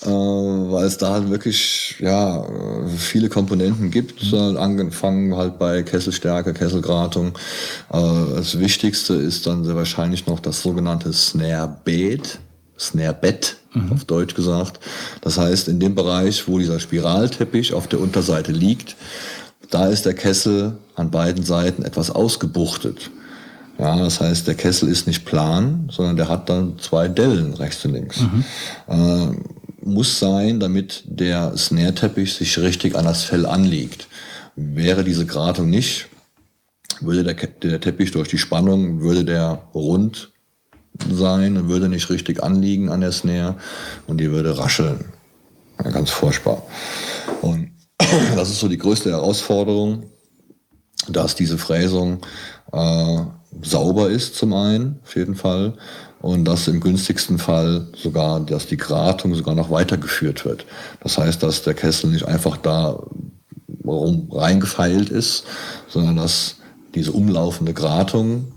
Äh, 0.02 0.08
weil 0.08 0.86
es 0.86 0.98
da 0.98 1.10
halt 1.10 1.30
wirklich 1.30 1.96
ja, 1.98 2.46
viele 2.96 3.28
Komponenten 3.28 3.90
gibt, 3.90 4.32
äh, 4.32 4.56
angefangen 4.56 5.36
halt 5.36 5.58
bei 5.58 5.82
Kesselstärke, 5.82 6.54
Kesselgratung. 6.54 7.32
Äh, 7.92 8.34
das 8.36 8.58
Wichtigste 8.58 9.14
ist 9.14 9.46
dann 9.46 9.64
sehr 9.64 9.76
wahrscheinlich 9.76 10.26
noch 10.26 10.40
das 10.40 10.62
sogenannte 10.62 11.12
Snare 11.12 11.76
Bed, 11.84 12.38
Snare 12.78 13.14
Bed 13.14 13.56
auf 13.90 14.04
Deutsch 14.04 14.34
gesagt. 14.34 14.80
Das 15.20 15.38
heißt, 15.38 15.68
in 15.68 15.78
dem 15.78 15.94
Bereich, 15.94 16.48
wo 16.48 16.58
dieser 16.58 16.80
Spiralteppich 16.80 17.74
auf 17.74 17.86
der 17.86 18.00
Unterseite 18.00 18.52
liegt, 18.52 18.96
da 19.70 19.86
ist 19.86 20.06
der 20.06 20.14
Kessel 20.14 20.78
an 20.96 21.10
beiden 21.10 21.44
Seiten 21.44 21.84
etwas 21.84 22.10
ausgebuchtet. 22.10 23.10
Ja, 23.78 23.96
das 23.96 24.20
heißt, 24.20 24.46
der 24.46 24.56
Kessel 24.56 24.88
ist 24.88 25.06
nicht 25.06 25.24
plan, 25.24 25.88
sondern 25.90 26.16
der 26.16 26.28
hat 26.28 26.50
dann 26.50 26.78
zwei 26.78 27.08
Dellen 27.08 27.54
rechts 27.54 27.84
und 27.84 27.92
links. 27.94 28.18
Äh, 28.88 29.28
muss 29.82 30.18
sein, 30.18 30.60
damit 30.60 31.04
der 31.06 31.56
Snare-Teppich 31.56 32.34
sich 32.34 32.58
richtig 32.58 32.96
an 32.96 33.04
das 33.04 33.24
Fell 33.24 33.46
anliegt. 33.46 34.08
Wäre 34.56 35.04
diese 35.04 35.26
Gratung 35.26 35.70
nicht, 35.70 36.08
würde 37.00 37.24
der, 37.24 37.34
der 37.34 37.80
Teppich 37.80 38.10
durch 38.10 38.28
die 38.28 38.38
Spannung, 38.38 39.00
würde 39.00 39.24
der 39.24 39.62
rund 39.74 40.32
sein 41.08 41.56
und 41.56 41.68
würde 41.68 41.88
nicht 41.88 42.10
richtig 42.10 42.42
anliegen 42.42 42.90
an 42.90 43.00
der 43.00 43.12
Snare 43.12 43.56
und 44.06 44.18
die 44.18 44.30
würde 44.30 44.58
rascheln. 44.58 45.06
Ja, 45.82 45.90
ganz 45.90 46.10
furchtbar. 46.10 46.62
Und 47.40 47.70
das 48.34 48.50
ist 48.50 48.60
so 48.60 48.68
die 48.68 48.78
größte 48.78 49.10
Herausforderung, 49.10 50.10
dass 51.08 51.34
diese 51.34 51.58
Fräsung 51.58 52.20
äh, 52.72 53.18
sauber 53.62 54.10
ist 54.10 54.36
zum 54.36 54.52
einen, 54.52 55.00
auf 55.02 55.16
jeden 55.16 55.34
Fall, 55.34 55.74
und 56.20 56.44
dass 56.44 56.68
im 56.68 56.80
günstigsten 56.80 57.38
Fall 57.38 57.86
sogar, 57.96 58.40
dass 58.40 58.66
die 58.66 58.76
Gratung 58.76 59.34
sogar 59.34 59.54
noch 59.54 59.70
weitergeführt 59.70 60.44
wird. 60.44 60.66
Das 61.02 61.18
heißt, 61.18 61.42
dass 61.42 61.62
der 61.62 61.74
Kessel 61.74 62.10
nicht 62.10 62.26
einfach 62.26 62.56
da 62.56 63.02
rum 63.84 64.28
reingefeilt 64.30 65.08
ist, 65.08 65.44
sondern 65.88 66.16
dass 66.16 66.56
diese 66.94 67.12
umlaufende 67.12 67.72
Gratung 67.72 68.52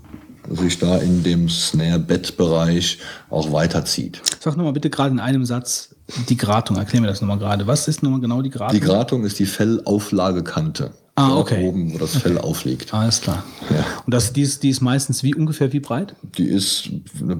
sich 0.50 0.78
da 0.78 0.98
in 0.98 1.22
dem 1.22 1.48
Snare-Bett-Bereich 1.48 2.98
auch 3.30 3.50
weiterzieht. 3.50 4.20
Sag 4.40 4.56
nochmal 4.56 4.74
bitte 4.74 4.90
gerade 4.90 5.12
in 5.12 5.20
einem 5.20 5.46
Satz 5.46 5.94
die 6.28 6.36
Gratung. 6.36 6.76
Erklär 6.76 7.00
mir 7.00 7.06
das 7.06 7.22
nochmal 7.22 7.38
gerade. 7.38 7.66
Was 7.66 7.88
ist 7.88 8.02
nochmal 8.02 8.20
genau 8.20 8.42
die 8.42 8.50
Gratung? 8.50 8.78
Die 8.78 8.84
Gratung 8.84 9.24
ist 9.24 9.38
die 9.38 9.46
Fellauflagekante. 9.46 10.92
Ah, 11.16 11.36
okay. 11.36 11.68
Oben, 11.68 11.94
wo 11.94 11.98
das 11.98 12.16
Fell 12.16 12.38
aufliegt. 12.38 12.92
Alles 12.92 13.20
klar. 13.20 13.44
Ja. 13.70 13.84
Und 14.04 14.12
das, 14.12 14.32
die, 14.32 14.42
ist, 14.42 14.64
die 14.64 14.70
ist 14.70 14.80
meistens 14.80 15.22
wie 15.22 15.32
ungefähr 15.34 15.72
wie 15.72 15.78
breit? 15.78 16.16
Die 16.22 16.46
ist 16.46 16.90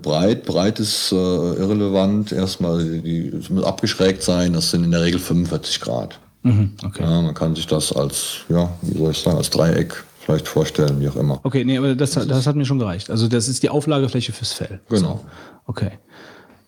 breit, 0.00 0.44
breit 0.44 0.78
ist 0.78 1.10
äh, 1.10 1.16
irrelevant. 1.16 2.30
Erstmal, 2.30 2.84
die, 2.84 3.00
die 3.00 3.36
es 3.36 3.50
muss 3.50 3.64
abgeschrägt 3.64 4.22
sein. 4.22 4.52
Das 4.52 4.70
sind 4.70 4.84
in 4.84 4.92
der 4.92 5.02
Regel 5.02 5.18
45 5.18 5.80
Grad. 5.80 6.20
Mhm, 6.42 6.74
okay. 6.84 7.02
Ja, 7.02 7.20
man 7.20 7.34
kann 7.34 7.56
sich 7.56 7.66
das 7.66 7.92
als, 7.92 8.44
ja, 8.48 8.70
wie 8.82 8.98
soll 8.98 9.10
ich 9.10 9.18
sagen, 9.18 9.38
als 9.38 9.50
Dreieck 9.50 10.04
vielleicht 10.20 10.46
vorstellen, 10.46 11.00
wie 11.00 11.08
auch 11.08 11.16
immer. 11.16 11.40
Okay, 11.42 11.64
nee, 11.64 11.76
aber 11.76 11.94
das, 11.96 12.12
das 12.12 12.46
hat 12.46 12.54
mir 12.54 12.64
schon 12.64 12.78
gereicht. 12.78 13.10
Also 13.10 13.26
das 13.28 13.48
ist 13.48 13.62
die 13.62 13.70
Auflagefläche 13.70 14.32
fürs 14.32 14.52
Fell. 14.52 14.80
Genau. 14.88 15.24
So. 15.24 15.24
Okay. 15.66 15.92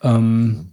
Ähm, 0.02 0.72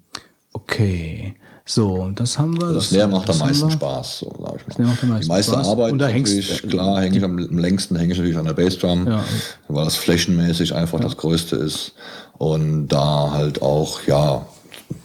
okay. 0.52 1.36
So, 1.66 2.12
das 2.14 2.38
haben 2.38 2.60
wir. 2.62 2.74
Das 2.74 2.90
Snare 2.90 3.08
macht 3.08 3.30
am 3.30 3.38
das 3.38 3.40
meisten. 3.40 3.72
Spaß, 3.72 4.20
so 4.20 4.34
ich 4.36 4.40
mal. 4.40 4.56
Snare 4.74 4.90
macht 4.90 5.04
am 5.04 5.10
meisten 5.10 5.24
die 5.24 5.30
meiste 5.30 5.52
Spaß. 5.54 5.68
Arbeit 5.70 5.92
Und 5.94 6.00
da 6.00 6.08
ist 6.08 6.14
hängst- 6.14 6.36
natürlich, 6.38 6.70
klar, 6.70 7.02
hänge 7.02 7.18
ich 7.18 7.24
am, 7.24 7.38
am 7.38 7.58
längsten 7.58 7.96
hänge 7.96 8.12
ich 8.12 8.18
natürlich 8.20 8.38
an 8.38 8.46
der 8.46 8.54
Bassdrum, 8.54 9.08
Ja. 9.08 9.24
weil 9.70 9.86
das 9.86 9.96
flächenmäßig 9.96 10.76
einfach 10.76 11.00
das 11.00 11.16
Größte 11.16 11.56
ist. 11.56 11.94
Und 12.38 12.90
da 12.90 13.32
halt 13.32 13.62
auch, 13.62 14.02
ja, 14.08 14.46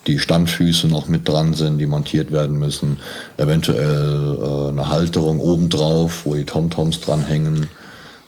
die 0.09 0.19
Standfüße 0.19 0.89
noch 0.89 1.07
mit 1.09 1.29
dran 1.29 1.55
sind, 1.55 1.79
die 1.79 1.87
montiert 1.87 2.33
werden 2.33 2.59
müssen. 2.59 2.99
Eventuell 3.37 4.39
äh, 4.43 4.69
eine 4.71 4.89
Halterung 4.89 5.39
obendrauf, 5.41 6.27
wo 6.27 6.35
die 6.35 6.45
Tomtoms 6.45 7.01
dranhängen. 7.01 7.69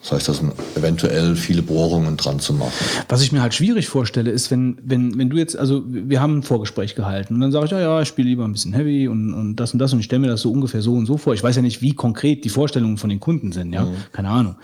Das 0.02 0.12
heißt, 0.12 0.28
da 0.28 0.32
sind 0.32 0.52
eventuell 0.76 1.36
viele 1.36 1.60
Bohrungen 1.60 2.16
dran 2.16 2.40
zu 2.40 2.54
machen. 2.54 2.72
Was 3.08 3.20
ich 3.20 3.32
mir 3.32 3.42
halt 3.42 3.52
schwierig 3.52 3.88
vorstelle, 3.88 4.30
ist, 4.30 4.50
wenn, 4.50 4.78
wenn, 4.82 5.18
wenn 5.18 5.28
du 5.28 5.36
jetzt, 5.36 5.58
also 5.58 5.82
wir 5.86 6.22
haben 6.22 6.38
ein 6.38 6.42
Vorgespräch 6.42 6.94
gehalten 6.94 7.34
und 7.34 7.40
dann 7.40 7.52
sage 7.52 7.66
ich, 7.66 7.70
ja, 7.70 7.80
ja, 7.80 8.00
ich 8.00 8.08
spiele 8.08 8.28
lieber 8.28 8.44
ein 8.44 8.52
bisschen 8.52 8.72
Heavy 8.72 9.08
und, 9.08 9.34
und 9.34 9.56
das 9.56 9.74
und 9.74 9.78
das 9.78 9.92
und 9.92 9.98
ich 9.98 10.06
stelle 10.06 10.20
mir 10.20 10.28
das 10.28 10.40
so 10.40 10.50
ungefähr 10.50 10.80
so 10.80 10.94
und 10.94 11.04
so 11.04 11.18
vor. 11.18 11.34
Ich 11.34 11.42
weiß 11.42 11.56
ja 11.56 11.62
nicht, 11.62 11.82
wie 11.82 11.92
konkret 11.92 12.44
die 12.44 12.48
Vorstellungen 12.48 12.96
von 12.96 13.10
den 13.10 13.20
Kunden 13.20 13.52
sind, 13.52 13.74
ja, 13.74 13.86
keine 14.12 14.30
Ahnung. 14.30 14.56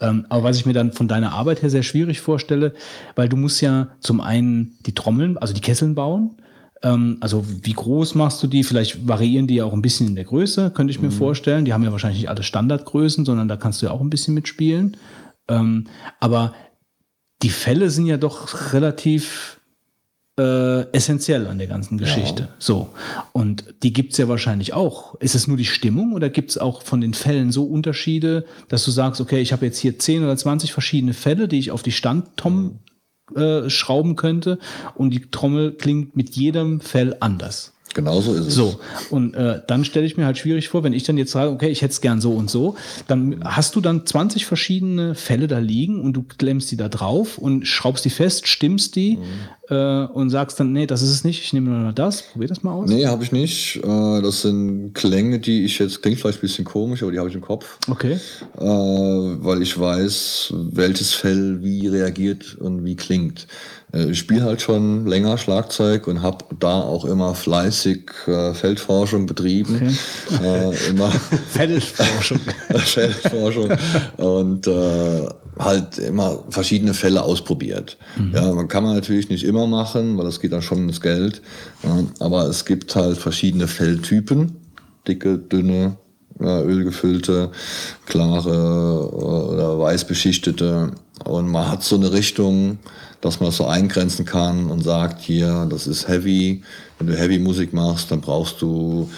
Ähm, 0.00 0.26
aber 0.28 0.44
was 0.44 0.56
ich 0.56 0.66
mir 0.66 0.74
dann 0.74 0.92
von 0.92 1.08
deiner 1.08 1.32
Arbeit 1.32 1.62
her 1.62 1.70
sehr 1.70 1.82
schwierig 1.82 2.20
vorstelle, 2.20 2.72
weil 3.16 3.28
du 3.28 3.36
musst 3.36 3.60
ja 3.60 3.88
zum 3.98 4.20
einen 4.20 4.76
die 4.86 4.94
Trommeln, 4.94 5.38
also 5.38 5.54
die 5.54 5.60
Kesseln 5.60 5.96
bauen, 5.96 6.36
ähm, 6.84 7.16
also 7.20 7.44
wie 7.62 7.72
groß 7.72 8.14
machst 8.14 8.42
du 8.42 8.46
die? 8.46 8.62
Vielleicht 8.62 9.08
variieren 9.08 9.46
die 9.46 9.56
ja 9.56 9.64
auch 9.64 9.72
ein 9.72 9.82
bisschen 9.82 10.06
in 10.06 10.14
der 10.14 10.24
Größe, 10.24 10.70
könnte 10.70 10.92
ich 10.92 11.00
mir 11.00 11.10
vorstellen. 11.10 11.64
Die 11.64 11.72
haben 11.72 11.82
ja 11.82 11.90
wahrscheinlich 11.90 12.20
nicht 12.20 12.28
alle 12.28 12.42
Standardgrößen, 12.42 13.24
sondern 13.24 13.48
da 13.48 13.56
kannst 13.56 13.80
du 13.80 13.86
ja 13.86 13.92
auch 13.92 14.02
ein 14.02 14.10
bisschen 14.10 14.34
mitspielen. 14.34 14.96
Ähm, 15.48 15.86
aber 16.20 16.54
die 17.42 17.48
Fälle 17.48 17.90
sind 17.90 18.06
ja 18.06 18.18
doch 18.18 18.72
relativ 18.74 19.60
äh, 20.38 20.82
essentiell 20.92 21.46
an 21.46 21.58
der 21.58 21.68
ganzen 21.68 21.96
Geschichte. 21.96 22.48
So. 22.58 22.90
Und 23.32 23.64
die 23.82 23.92
gibt's 23.92 24.18
ja 24.18 24.28
wahrscheinlich 24.28 24.74
auch. 24.74 25.14
Ist 25.16 25.34
es 25.34 25.46
nur 25.46 25.56
die 25.56 25.64
Stimmung 25.64 26.12
oder 26.12 26.28
gibt's 26.28 26.58
auch 26.58 26.82
von 26.82 27.00
den 27.00 27.14
Fällen 27.14 27.50
so 27.50 27.64
Unterschiede, 27.64 28.44
dass 28.68 28.84
du 28.84 28.90
sagst, 28.90 29.20
okay, 29.20 29.40
ich 29.40 29.52
habe 29.52 29.64
jetzt 29.64 29.78
hier 29.78 29.98
10 29.98 30.22
oder 30.22 30.36
20 30.36 30.72
verschiedene 30.72 31.14
Fälle, 31.14 31.48
die 31.48 31.58
ich 31.58 31.70
auf 31.70 31.82
die 31.82 31.92
Standtom 31.92 32.80
äh, 33.34 33.70
schrauben 33.70 34.16
könnte 34.16 34.58
und 34.94 35.10
die 35.10 35.30
Trommel 35.30 35.72
klingt 35.72 36.16
mit 36.16 36.36
jedem 36.36 36.80
Fell 36.80 37.16
anders. 37.20 37.72
Genauso 37.94 38.34
ist 38.34 38.48
es. 38.48 38.54
So, 38.54 38.80
und 39.10 39.34
äh, 39.34 39.60
dann 39.68 39.84
stelle 39.84 40.04
ich 40.04 40.16
mir 40.16 40.26
halt 40.26 40.36
schwierig 40.36 40.68
vor, 40.68 40.82
wenn 40.82 40.92
ich 40.92 41.04
dann 41.04 41.16
jetzt 41.16 41.30
sage, 41.30 41.52
okay, 41.52 41.68
ich 41.68 41.80
hätte 41.80 41.92
es 41.92 42.00
gern 42.00 42.20
so 42.20 42.32
und 42.32 42.50
so, 42.50 42.74
dann 43.06 43.40
hast 43.44 43.76
du 43.76 43.80
dann 43.80 44.04
20 44.04 44.46
verschiedene 44.46 45.14
Fälle 45.14 45.46
da 45.46 45.58
liegen 45.58 46.00
und 46.00 46.12
du 46.12 46.24
klemmst 46.24 46.72
die 46.72 46.76
da 46.76 46.88
drauf 46.88 47.38
und 47.38 47.68
schraubst 47.68 48.04
die 48.04 48.10
fest, 48.10 48.48
stimmst 48.48 48.96
die 48.96 49.16
Mhm. 49.16 49.22
Äh, 49.70 50.04
und 50.06 50.30
sagst 50.30 50.60
dann, 50.60 50.72
nee, 50.72 50.86
das 50.86 51.02
ist 51.02 51.10
es 51.10 51.24
nicht, 51.24 51.42
ich 51.42 51.52
nehme 51.52 51.70
nur 51.70 51.78
noch 51.80 51.94
das, 51.94 52.22
probier 52.22 52.48
das 52.48 52.62
mal 52.62 52.72
aus. 52.72 52.88
Nee, 52.90 53.06
habe 53.06 53.24
ich 53.24 53.32
nicht. 53.32 53.76
Äh, 53.82 54.20
Das 54.22 54.42
sind 54.42 54.92
Klänge, 54.94 55.38
die 55.38 55.64
ich 55.64 55.78
jetzt, 55.78 56.02
klingt 56.02 56.20
vielleicht 56.20 56.38
ein 56.38 56.42
bisschen 56.42 56.64
komisch, 56.64 57.02
aber 57.02 57.12
die 57.12 57.18
habe 57.18 57.28
ich 57.28 57.34
im 57.34 57.40
Kopf. 57.40 57.78
Okay. 57.90 58.18
Äh, 58.58 58.62
weil 58.64 59.62
ich 59.62 59.78
weiß, 59.78 60.52
welches 60.72 61.14
Fell 61.14 61.62
wie 61.62 61.86
reagiert 61.88 62.56
und 62.60 62.84
wie 62.84 62.96
klingt. 62.96 63.46
Äh, 63.92 64.10
Ich 64.10 64.18
spiele 64.18 64.42
halt 64.42 64.60
schon 64.60 65.06
länger 65.06 65.38
Schlagzeug 65.38 66.06
und 66.08 66.20
habe 66.22 66.44
da 66.60 66.80
auch 66.80 67.04
immer 67.04 67.34
fleißig 67.34 68.10
äh, 68.26 68.52
Feldforschung 68.54 69.26
betrieben. 69.26 69.96
Äh, 70.42 70.90
immer 70.90 71.10
Feldforschung. 71.48 72.40
Feldforschung 72.74 73.70
und 74.18 74.66
äh, 74.66 75.28
halt 75.58 75.98
immer 75.98 76.44
verschiedene 76.50 76.94
Fälle 76.94 77.22
ausprobiert. 77.22 77.96
Ja, 78.32 78.52
man 78.52 78.68
kann 78.68 78.82
man 78.84 78.94
natürlich 78.94 79.28
nicht 79.28 79.44
immer 79.44 79.66
machen, 79.66 80.18
weil 80.18 80.24
das 80.24 80.40
geht 80.40 80.52
dann 80.52 80.62
schon 80.62 80.88
ins 80.88 81.00
Geld. 81.00 81.42
Ja, 81.82 82.04
aber 82.18 82.46
es 82.46 82.64
gibt 82.64 82.94
halt 82.96 83.18
verschiedene 83.18 83.68
Felltypen, 83.68 84.56
dicke, 85.06 85.38
dünne, 85.38 85.96
ja, 86.40 86.60
ölgefüllte, 86.60 87.50
klare 88.06 88.50
äh, 88.50 89.14
oder 89.14 89.78
weiß 89.78 90.06
beschichtete. 90.06 90.92
Und 91.24 91.48
man 91.48 91.70
hat 91.70 91.84
so 91.84 91.96
eine 91.96 92.12
Richtung, 92.12 92.78
dass 93.20 93.40
man 93.40 93.48
das 93.48 93.56
so 93.56 93.66
eingrenzen 93.66 94.24
kann 94.24 94.70
und 94.70 94.82
sagt, 94.82 95.20
hier, 95.22 95.66
das 95.70 95.86
ist 95.86 96.08
Heavy. 96.08 96.62
Wenn 96.98 97.06
du 97.06 97.16
Heavy-Musik 97.16 97.72
machst, 97.72 98.10
dann 98.10 98.20
brauchst 98.20 98.60
du 98.60 99.08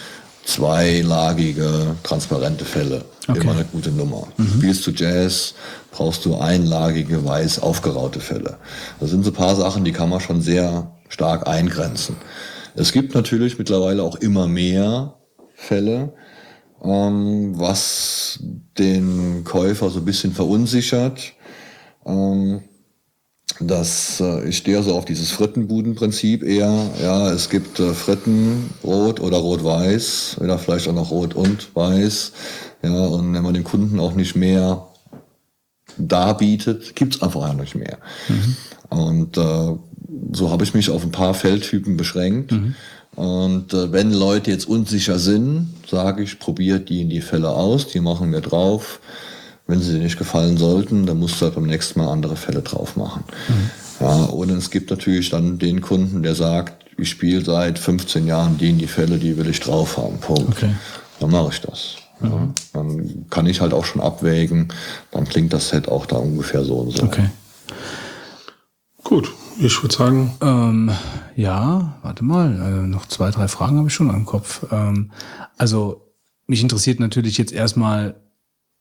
zweilagige, 0.45 1.97
transparente 2.03 2.65
Fälle. 2.65 3.05
Okay. 3.27 3.41
Immer 3.41 3.53
eine 3.53 3.65
gute 3.65 3.91
Nummer. 3.91 4.29
Spielst 4.57 4.87
du 4.87 4.93
Jazz, 4.93 5.55
brauchst 5.97 6.27
du 6.27 6.37
einlagige, 6.37 7.25
weiß 7.25 7.61
aufgeraute 7.61 8.21
Fälle. 8.21 8.59
Das 9.01 9.11
sind 9.11 9.25
so 9.25 9.33
paar 9.33 9.57
Sachen, 9.57 9.85
die 9.85 9.93
kann 9.93 10.11
man 10.11 10.21
schon 10.21 10.43
sehr 10.43 10.93
stark 11.09 11.49
eingrenzen. 11.49 12.17
Es 12.75 12.93
gibt 12.93 13.15
natürlich 13.15 13.59
mittlerweile 13.59 14.03
auch 14.03 14.17
immer 14.17 14.47
mehr 14.47 15.15
Fälle, 15.55 16.13
ähm, 16.85 17.59
was 17.59 18.41
den 18.79 19.43
Käufer 19.45 19.89
so 19.89 20.01
ein 20.01 20.05
bisschen 20.05 20.33
verunsichert. 20.33 21.33
Ähm, 22.05 22.61
das, 23.59 24.21
äh, 24.21 24.47
ich 24.47 24.59
stehe 24.59 24.83
so 24.83 24.95
auf 24.95 25.07
dieses 25.07 25.31
Frittenbudenprinzip 25.31 26.43
eher. 26.43 26.91
Ja, 27.03 27.33
es 27.33 27.49
gibt 27.49 27.81
äh, 27.81 27.95
Fritten 27.95 28.69
rot 28.85 29.19
oder 29.21 29.39
rot-weiß 29.39 30.37
oder 30.41 30.59
vielleicht 30.59 30.89
auch 30.89 30.95
noch 30.95 31.11
rot 31.11 31.35
und 31.35 31.75
weiß. 31.75 32.33
Ja, 32.83 33.07
und 33.07 33.33
wenn 33.33 33.43
man 33.43 33.55
dem 33.55 33.65
Kunden 33.65 33.99
auch 33.99 34.13
nicht 34.13 34.37
mehr 34.37 34.89
darbietet, 35.99 36.95
gibt's 36.97 37.23
einfach 37.23 37.49
auch 37.49 37.55
nicht 37.55 37.75
mehr. 37.75 37.99
Und 38.89 39.37
äh, 39.37 39.77
so 40.33 40.51
habe 40.51 40.65
ich 40.65 40.75
mich 40.75 40.91
auf 40.91 41.03
ein 41.05 41.13
paar 41.13 41.35
Feldtypen 41.35 41.97
beschränkt. 41.97 42.53
Und 43.17 43.73
äh, 43.73 43.93
wenn 43.93 44.13
Leute 44.13 44.51
jetzt 44.51 44.69
unsicher 44.69 45.19
sind, 45.19 45.75
sage 45.89 46.23
ich, 46.23 46.39
probiert 46.39 46.89
die 46.89 47.01
in 47.03 47.09
die 47.09 47.23
Fälle 47.23 47.49
aus, 47.49 47.89
die 47.89 48.01
machen 48.01 48.31
wir 48.33 48.43
drauf. 48.43 49.01
Wenn 49.67 49.81
sie 49.81 49.95
dir 49.95 50.01
nicht 50.01 50.19
gefallen 50.19 50.59
sollten, 50.59 51.07
dann 51.07 51.19
musst 51.19 51.41
du 51.41 51.47
halt 51.47 51.55
beim 51.57 51.67
nächsten 51.67 51.99
Mal 51.99 52.13
andere 52.13 52.37
Fälle 52.37 52.63
drauf 52.63 52.95
machen. 52.97 53.25
Ja, 54.01 54.25
und 54.27 54.51
es 54.51 54.71
gibt 54.71 54.91
natürlich 54.91 55.31
dann 55.31 55.59
den 55.59 55.81
Kunden, 55.81 56.23
der 56.23 56.35
sagt, 56.35 56.85
ich 56.99 57.09
spiele 57.11 57.45
seit 57.45 57.79
15 57.79 58.27
Jahren 58.27 58.59
die 58.59 58.71
in 58.71 58.79
die 58.79 58.87
Fälle, 58.87 59.19
die 59.19 59.37
will 59.37 59.49
ich 59.49 59.61
drauf 59.61 59.97
haben. 59.97 60.19
Punkt. 60.19 60.49
Okay. 60.49 60.71
Dann 61.21 61.31
mache 61.31 61.51
ich 61.53 61.61
das. 61.61 61.97
Ja, 62.23 62.49
dann 62.73 63.27
kann 63.29 63.47
ich 63.47 63.61
halt 63.61 63.75
auch 63.75 63.85
schon 63.85 64.01
abwägen, 64.01 64.69
dann 65.11 65.27
klingt 65.27 65.53
das 65.53 65.69
Set 65.69 65.89
auch 65.89 66.07
da 66.07 66.17
ungefähr 66.17 66.65
so 66.65 66.77
und 66.77 66.93
so. 66.93 67.03
Okay. 67.03 67.29
Gut, 69.05 69.33
ich 69.59 69.83
würde 69.83 69.95
sagen, 69.95 70.35
Ähm, 70.41 70.91
ja, 71.37 71.99
warte 72.03 72.25
mal, 72.25 72.55
äh, 72.61 72.87
noch 72.87 73.07
zwei, 73.07 73.31
drei 73.31 73.49
Fragen 73.49 73.79
habe 73.79 73.89
ich 73.89 73.95
schon 73.95 74.11
am 74.11 74.25
Kopf. 74.25 74.67
Ähm, 74.73 75.13
also 75.59 76.03
mich 76.47 76.63
interessiert 76.63 77.01
natürlich 77.01 77.39
jetzt 77.39 77.53
erstmal, 77.53 78.17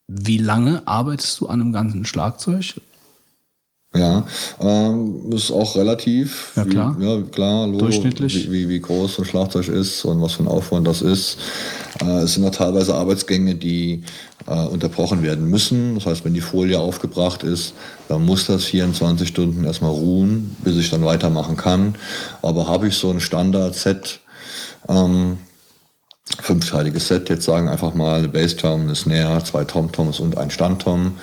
wie 0.07 0.37
lange 0.37 0.87
arbeitest 0.87 1.39
du 1.39 1.47
an 1.47 1.61
einem 1.61 1.73
ganzen 1.73 2.05
Schlagzeug? 2.05 2.75
Ja, 3.95 4.25
ähm, 4.59 5.31
ist 5.31 5.51
auch 5.51 5.75
relativ. 5.75 6.51
Ja, 6.55 6.65
klar. 6.65 6.95
Wie, 6.99 7.05
ja, 7.05 7.21
klar, 7.31 7.65
Logo, 7.67 7.79
Durchschnittlich. 7.79 8.51
Wie, 8.51 8.67
wie, 8.67 8.79
groß 8.79 9.19
ein 9.19 9.25
Schlagzeug 9.25 9.69
ist 9.69 10.03
und 10.03 10.21
was 10.21 10.33
für 10.33 10.43
ein 10.43 10.49
Aufwand 10.49 10.85
das 10.85 11.01
ist. 11.01 11.37
Äh, 12.01 12.23
es 12.23 12.33
sind 12.33 12.43
ja 12.43 12.49
teilweise 12.49 12.93
Arbeitsgänge, 12.93 13.55
die 13.55 14.03
äh, 14.47 14.65
unterbrochen 14.65 15.23
werden 15.23 15.49
müssen. 15.49 15.95
Das 15.95 16.05
heißt, 16.05 16.25
wenn 16.25 16.33
die 16.33 16.41
Folie 16.41 16.79
aufgebracht 16.79 17.43
ist, 17.43 17.73
dann 18.09 18.25
muss 18.25 18.47
das 18.47 18.65
24 18.65 19.27
Stunden 19.27 19.63
erstmal 19.63 19.91
ruhen, 19.91 20.55
bis 20.63 20.75
ich 20.75 20.89
dann 20.89 21.05
weitermachen 21.05 21.55
kann. 21.55 21.95
Aber 22.41 22.67
habe 22.67 22.89
ich 22.89 22.95
so 22.95 23.09
ein 23.09 23.21
Standard-Set, 23.21 24.19
ähm, 24.89 25.37
fünfteiliges 26.41 27.07
Set, 27.07 27.29
jetzt 27.29 27.45
sagen 27.45 27.69
einfach 27.69 27.93
mal 27.93 28.19
eine 28.19 28.27
Bassdrum, 28.27 28.81
eine 28.81 28.95
Snare, 28.95 29.43
zwei 29.43 29.63
Tom-Toms 29.63 30.19
und 30.19 30.37
ein 30.37 30.51
Standtom. 30.51 31.13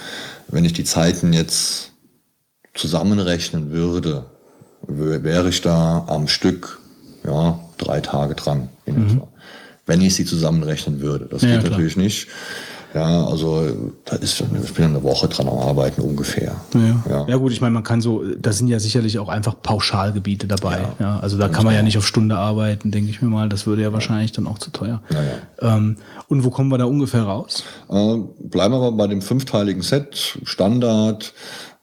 Wenn 0.49 0.65
ich 0.65 0.73
die 0.73 0.85
Zeiten 0.85 1.33
jetzt 1.33 1.92
zusammenrechnen 2.75 3.71
würde, 3.73 4.25
wär- 4.87 5.23
wäre 5.23 5.49
ich 5.49 5.61
da 5.61 6.05
am 6.09 6.29
Stück 6.29 6.79
ja, 7.25 7.59
drei 7.79 8.01
Tage 8.01 8.35
dran. 8.35 8.69
In 8.85 9.07
etwa. 9.07 9.29
Wenn 9.87 10.01
ich 10.01 10.15
sie 10.15 10.25
zusammenrechnen 10.25 11.01
würde. 11.01 11.27
Das 11.31 11.43
Ja, 11.43 11.51
geht 11.51 11.61
klar. 11.61 11.71
natürlich 11.73 11.97
nicht. 11.97 12.29
Ja, 12.95 13.25
also 13.25 13.67
da 14.05 14.17
ist 14.17 14.37
schon, 14.37 14.49
ich 14.63 14.75
bin 14.75 14.85
eine 14.85 15.03
Woche 15.03 15.27
dran 15.27 15.49
am 15.49 15.59
Arbeiten 15.59 16.03
ungefähr. 16.03 16.57
Ja. 16.75 17.03
Ja. 17.11 17.27
ja 17.27 17.37
gut, 17.37 17.51
ich 17.53 17.61
meine, 17.63 17.73
man 17.73 17.85
kann 17.85 18.03
so, 18.03 18.23
da 18.39 18.53
sind 18.53 18.69
ja 18.69 18.79
sicherlich 18.81 19.19
auch 19.19 19.29
einfach 19.31 19.55
Pauschalgebiete 19.63 20.47
dabei. 20.47 20.81
Ja, 21.01 21.19
also 21.21 21.39
da 21.39 21.49
kann 21.49 21.65
man 21.65 21.75
ja 21.75 21.83
nicht 21.83 21.97
auf 21.97 22.07
Stunde 22.07 22.37
arbeiten, 22.37 22.91
denke 22.91 23.09
ich 23.11 23.23
mir 23.23 23.29
mal. 23.29 23.49
Das 23.49 23.67
würde 23.67 23.81
ja 23.83 23.93
wahrscheinlich 23.95 24.33
dann 24.33 24.47
auch 24.47 24.59
zu 24.59 24.71
teuer. 24.71 25.01
Ähm, 25.61 25.97
und 26.29 26.45
wo 26.45 26.51
kommen 26.51 26.71
wir 26.71 26.77
da 26.77 26.85
ungefähr 26.85 27.23
raus? 27.23 27.65
Äh, 27.89 28.19
bleiben 28.41 28.75
wir 28.75 28.79
aber 28.79 28.93
bei 28.93 29.07
dem 29.07 29.23
fünfteiligen 29.23 29.81
Set, 29.83 30.39
Standard, 30.45 31.33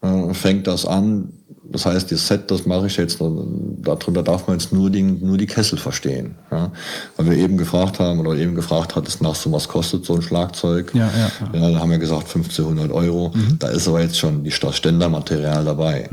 äh, 0.02 0.34
fängt 0.34 0.66
das 0.66 0.86
an. 0.86 1.32
Das 1.72 1.86
heißt, 1.86 2.10
das 2.10 2.26
Set, 2.26 2.50
das 2.50 2.66
mache 2.66 2.88
ich 2.88 2.96
jetzt, 2.96 3.20
darunter 3.20 4.24
darf 4.24 4.48
man 4.48 4.58
jetzt 4.58 4.72
nur, 4.72 4.90
den, 4.90 5.24
nur 5.24 5.38
die 5.38 5.46
Kessel 5.46 5.78
verstehen. 5.78 6.34
Ja? 6.50 6.72
Weil 7.16 7.30
wir 7.30 7.36
eben 7.36 7.56
gefragt 7.56 8.00
haben, 8.00 8.18
oder 8.18 8.34
eben 8.34 8.56
gefragt 8.56 8.96
hattest, 8.96 9.22
nach 9.22 9.36
so 9.36 9.52
was 9.52 9.68
kostet 9.68 10.04
so 10.04 10.16
ein 10.16 10.22
Schlagzeug. 10.22 10.90
Ja, 10.94 11.08
ja, 11.16 11.30
ja. 11.52 11.60
ja 11.60 11.70
da 11.70 11.78
haben 11.78 11.90
wir 11.92 11.98
gesagt 11.98 12.22
1500 12.22 12.90
Euro. 12.90 13.32
Da 13.60 13.68
ist 13.68 13.86
aber 13.86 14.00
jetzt 14.00 14.18
schon 14.18 14.42
die, 14.42 14.50
das 14.50 14.76
Ständermaterial 14.76 15.64
dabei. 15.64 16.08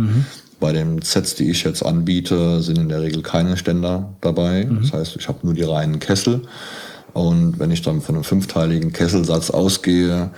Bei 0.60 0.74
den 0.74 1.02
Sets, 1.02 1.34
die 1.34 1.50
ich 1.50 1.64
jetzt 1.64 1.84
anbiete, 1.84 2.62
sind 2.62 2.78
in 2.78 2.90
der 2.90 3.02
Regel 3.02 3.24
keine 3.24 3.58
Ständer 3.58 4.14
dabei. 4.22 4.68
Das 4.82 4.94
heißt, 4.94 5.16
ich 5.16 5.28
habe 5.28 5.40
nur 5.42 5.56
die 5.56 5.64
reinen 5.64 5.98
Kessel. 5.98 6.44
Und 7.14 7.58
wenn 7.58 7.72
ich 7.72 7.82
dann 7.82 8.02
von 8.02 8.14
einem 8.14 8.24
fünfteiligen 8.24 8.94
Kesselsatz 8.94 9.50
ausgehe, 9.50 10.30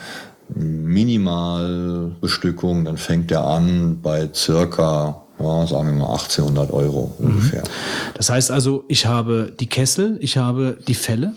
Minimalbestückung, 0.56 2.86
dann 2.86 2.98
fängt 2.98 3.30
der 3.32 3.44
an 3.46 4.00
bei 4.02 4.30
circa, 4.34 5.22
ja, 5.40 5.68
sagen 5.68 5.88
wir 5.88 5.94
mal 5.94 6.12
1800 6.12 6.72
Euro 6.72 7.14
ungefähr. 7.20 7.64
Das 8.16 8.30
heißt 8.30 8.52
also, 8.52 8.84
ich 8.88 9.06
habe 9.06 9.52
die 9.60 9.68
Kessel, 9.68 10.18
ich 10.22 10.38
habe 10.38 10.78
die 10.88 10.94
Felle, 10.96 11.34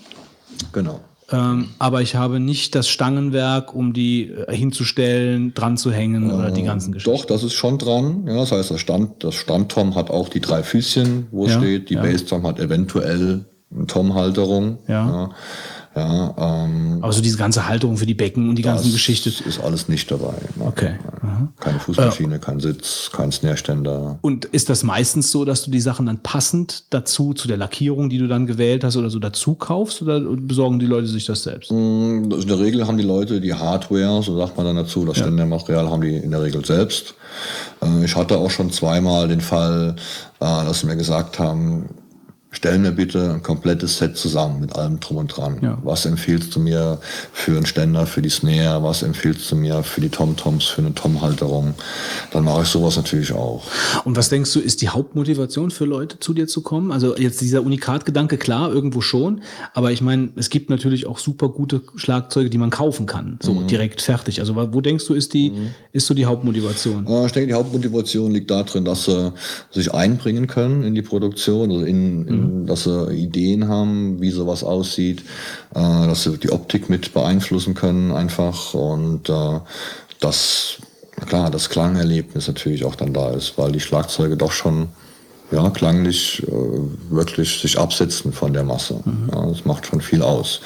Genau. 0.73 1.01
ähm, 1.31 1.69
aber 1.79 2.03
ich 2.03 2.15
habe 2.15 2.39
nicht 2.41 2.75
das 2.75 2.89
Stangenwerk, 2.89 3.75
um 3.75 3.93
die 3.93 4.31
äh, 4.31 4.55
hinzustellen, 4.55 5.55
dran 5.55 5.77
zu 5.77 5.91
hängen 5.93 6.31
oder 6.33 6.51
die 6.51 6.63
ganzen 6.63 6.93
Geschichten. 6.93 7.17
Doch, 7.17 7.25
das 7.25 7.43
ist 7.43 7.55
schon 7.55 7.79
dran. 7.79 8.25
Ja, 8.27 8.37
das 8.37 8.53
heißt, 8.53 8.71
das, 8.71 8.81
Stand, 8.81 9.25
das 9.25 9.35
Standtom 9.35 9.95
hat 9.95 10.11
auch 10.11 10.29
die 10.29 10.41
drei 10.41 10.63
Füßchen, 10.63 11.27
wo 11.31 11.47
es 11.47 11.53
Ja, 11.53 11.59
steht. 11.59 11.91
Die 11.91 11.95
ja. 11.95 12.03
Basstom 12.03 12.47
hat 12.47 12.59
eventuell 12.61 13.45
eine 13.75 13.87
Tom-Halterung. 13.87 14.79
Ja. 14.87 15.07
Ja, 15.09 15.31
ähm, 15.95 16.99
Also 17.03 17.21
diese 17.21 17.37
ganze 17.37 17.69
Halterung 17.69 17.97
für 17.97 18.07
die 18.07 18.15
Becken 18.15 18.49
und 18.49 18.57
die 18.57 18.63
ganzen 18.63 18.85
das 18.85 18.93
Geschichte. 18.93 19.29
ist 19.31 19.61
alles 19.61 19.89
nicht 19.89 20.11
dabei. 20.11 20.35
Nein, 20.57 20.69
Okay. 20.69 20.95
nein. 21.23 21.49
Keine 21.61 21.79
Fußmaschine, 21.81 22.39
kein 22.39 22.61
Sitz, 22.61 23.11
kein 23.13 23.31
Snare-Ständer. 23.33 24.19
Und 24.23 24.47
ist 24.47 24.69
das 24.71 24.83
meistens 24.83 25.31
so, 25.31 25.45
dass 25.45 25.65
du 25.65 25.71
die 25.71 25.81
Sachen 25.81 26.07
dann 26.07 26.19
passend 26.23 26.85
dazu, 26.91 27.35
zu 27.35 27.47
der 27.49 27.57
Lackierung, 27.57 28.09
die 28.11 28.19
du 28.19 28.27
dann 28.29 28.47
gewählt 28.47 28.85
hast 28.85 28.97
oder 28.97 29.11
so 29.11 29.19
dazu 29.19 29.55
kaufst 29.55 30.03
oder 30.03 30.21
besorgen 30.21 30.79
die 30.79 30.87
Leute 30.87 31.07
sich 31.09 31.27
das 31.27 31.43
selbst? 31.43 31.71
Mm, 31.71 32.31
In 32.33 32.49
der 32.49 32.59
Regel 32.59 32.87
haben 32.87 32.97
die 32.99 33.05
Leute 33.05 33.41
die 33.41 33.55
Hardware, 33.55 34.23
so 34.23 34.37
sagt 34.39 34.57
man 34.57 34.67
dann 34.67 34.77
dazu, 34.77 35.05
das 35.05 35.19
Ständermaterial 35.19 35.91
haben 35.91 36.01
die 36.03 36.17
in 36.17 36.31
der 36.31 36.43
Regel 36.43 36.65
selbst. 36.65 37.15
Äh, 37.83 38.05
Ich 38.05 38.17
hatte 38.17 38.39
auch 38.39 38.51
schon 38.51 38.71
zweimal 38.71 39.29
den 39.29 39.41
Fall, 39.41 39.97
äh, 40.41 40.45
dass 40.45 40.81
sie 40.81 40.87
mir 40.87 40.97
gesagt 40.97 41.39
haben, 41.39 41.87
stell 42.55 42.79
mir 42.79 42.93
bitte 42.93 43.33
ein 43.35 43.43
komplettes 43.43 43.99
Set 43.99 44.17
zusammen 44.17 44.61
mit 44.61 44.77
allem 44.77 45.01
drum 45.01 45.17
und 45.17 45.29
dran. 45.37 45.57
Ja. 45.63 45.79
Was 45.83 46.05
empfiehlst 46.07 46.55
du 46.55 46.61
mir 46.61 46.99
für 47.33 47.57
einen 47.57 47.67
Ständer, 47.67 48.07
für 48.07 48.23
die 48.23 48.29
Snare? 48.29 48.83
Was 48.83 49.03
empfiehlst 49.03 49.51
du 49.51 49.57
mir 49.57 49.83
für 49.83 50.01
die 50.01 50.11
Tom-Toms, 50.11 50.67
für 50.67 50.83
eine 50.83 50.95
Tom-Halterung? 50.95 51.75
Dann 52.31 52.45
mache 52.45 52.63
ich 52.63 52.69
sowas 52.69 52.97
natürlich 52.97 53.33
auch. 53.33 53.65
Und 54.05 54.17
was 54.17 54.29
denkst 54.29 54.53
du, 54.53 54.61
ist 54.61 54.83
die 54.83 54.91
Hauptmotivation 54.91 55.71
für 55.71 55.87
Leute 55.87 56.21
zu 56.21 56.35
dir 56.35 56.47
zu 56.47 56.61
kommen? 56.61 56.93
Also 56.93 57.17
jetzt 57.17 57.41
dieser 57.41 57.63
Unikat-Gedanke, 57.63 58.37
klar, 58.37 58.71
irgendwo 58.71 59.01
schon, 59.01 59.41
aber 59.75 59.91
ich 59.91 60.03
meine, 60.03 60.29
es 60.37 60.51
gibt 60.51 60.69
natürlich 60.71 61.07
auch 61.07 61.19
super 61.19 61.49
gute 61.49 61.81
Schlagzeuge, 61.97 62.51
die 62.51 62.59
man 62.59 62.71
kaufen 62.71 63.07
kann, 63.07 63.39
so 63.43 63.55
Mhm. 63.55 63.67
direkt 63.67 64.03
fertig. 64.03 64.41
Also 64.41 64.55
wo 64.57 64.81
denkst 64.83 65.07
du, 65.07 65.15
ist 65.15 65.33
die, 65.35 65.53
ist 65.93 66.07
so 66.07 66.13
die 66.15 66.27
Hauptmotivation? 66.27 67.07
Ich 67.27 67.33
denke, 67.33 67.49
die 67.49 67.55
Hauptmotivation 67.55 68.31
liegt 68.31 68.51
darin, 68.51 68.85
dass 68.85 69.07
sie 69.07 69.33
sich 69.71 69.93
einbringen 69.95 70.47
können 70.47 70.83
in 70.83 70.95
die 70.95 71.03
Produktion, 71.03 71.71
also 71.71 71.85
in, 71.85 72.27
in, 72.29 72.42
dass 72.67 72.85
sie 72.85 73.13
Ideen 73.13 73.69
haben, 73.69 74.21
wie 74.21 74.31
sowas 74.31 74.65
aussieht, 74.65 75.23
äh, 75.75 75.81
dass 75.81 76.25
sie 76.25 76.39
die 76.39 76.51
Optik 76.51 76.89
mit 76.89 77.13
beeinflussen 77.15 77.75
können 77.75 78.13
einfach 78.13 78.75
und 78.75 79.29
äh, 79.29 79.61
dass, 80.21 80.79
na 81.19 81.27
klar, 81.27 81.51
das 81.51 81.69
Klangerlebnis 81.69 82.47
natürlich 82.49 82.85
auch 82.85 82.95
dann 82.95 83.13
da 83.13 83.31
ist, 83.31 83.59
weil 83.59 83.73
die 83.73 83.81
Schlagzeuge 83.81 84.37
doch 84.37 84.53
schon 84.53 84.89
ja, 85.53 85.69
klanglich 85.71 86.43
äh, 86.47 86.51
wirklich 87.11 87.61
sich 87.61 87.79
absetzen 87.79 88.33
von 88.33 88.53
der 88.53 88.65
Masse. 88.65 89.01
Ja, 89.33 89.47
das 89.47 89.65
macht 89.65 89.87
schon 89.87 90.01
viel 90.01 90.23
aus. 90.23 90.61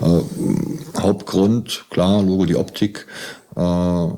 Äh, 0.00 1.00
Hauptgrund, 1.00 1.86
klar, 1.90 2.22
Logo, 2.22 2.44
die 2.44 2.56
Optik. 2.56 3.06
Äh, 3.56 4.08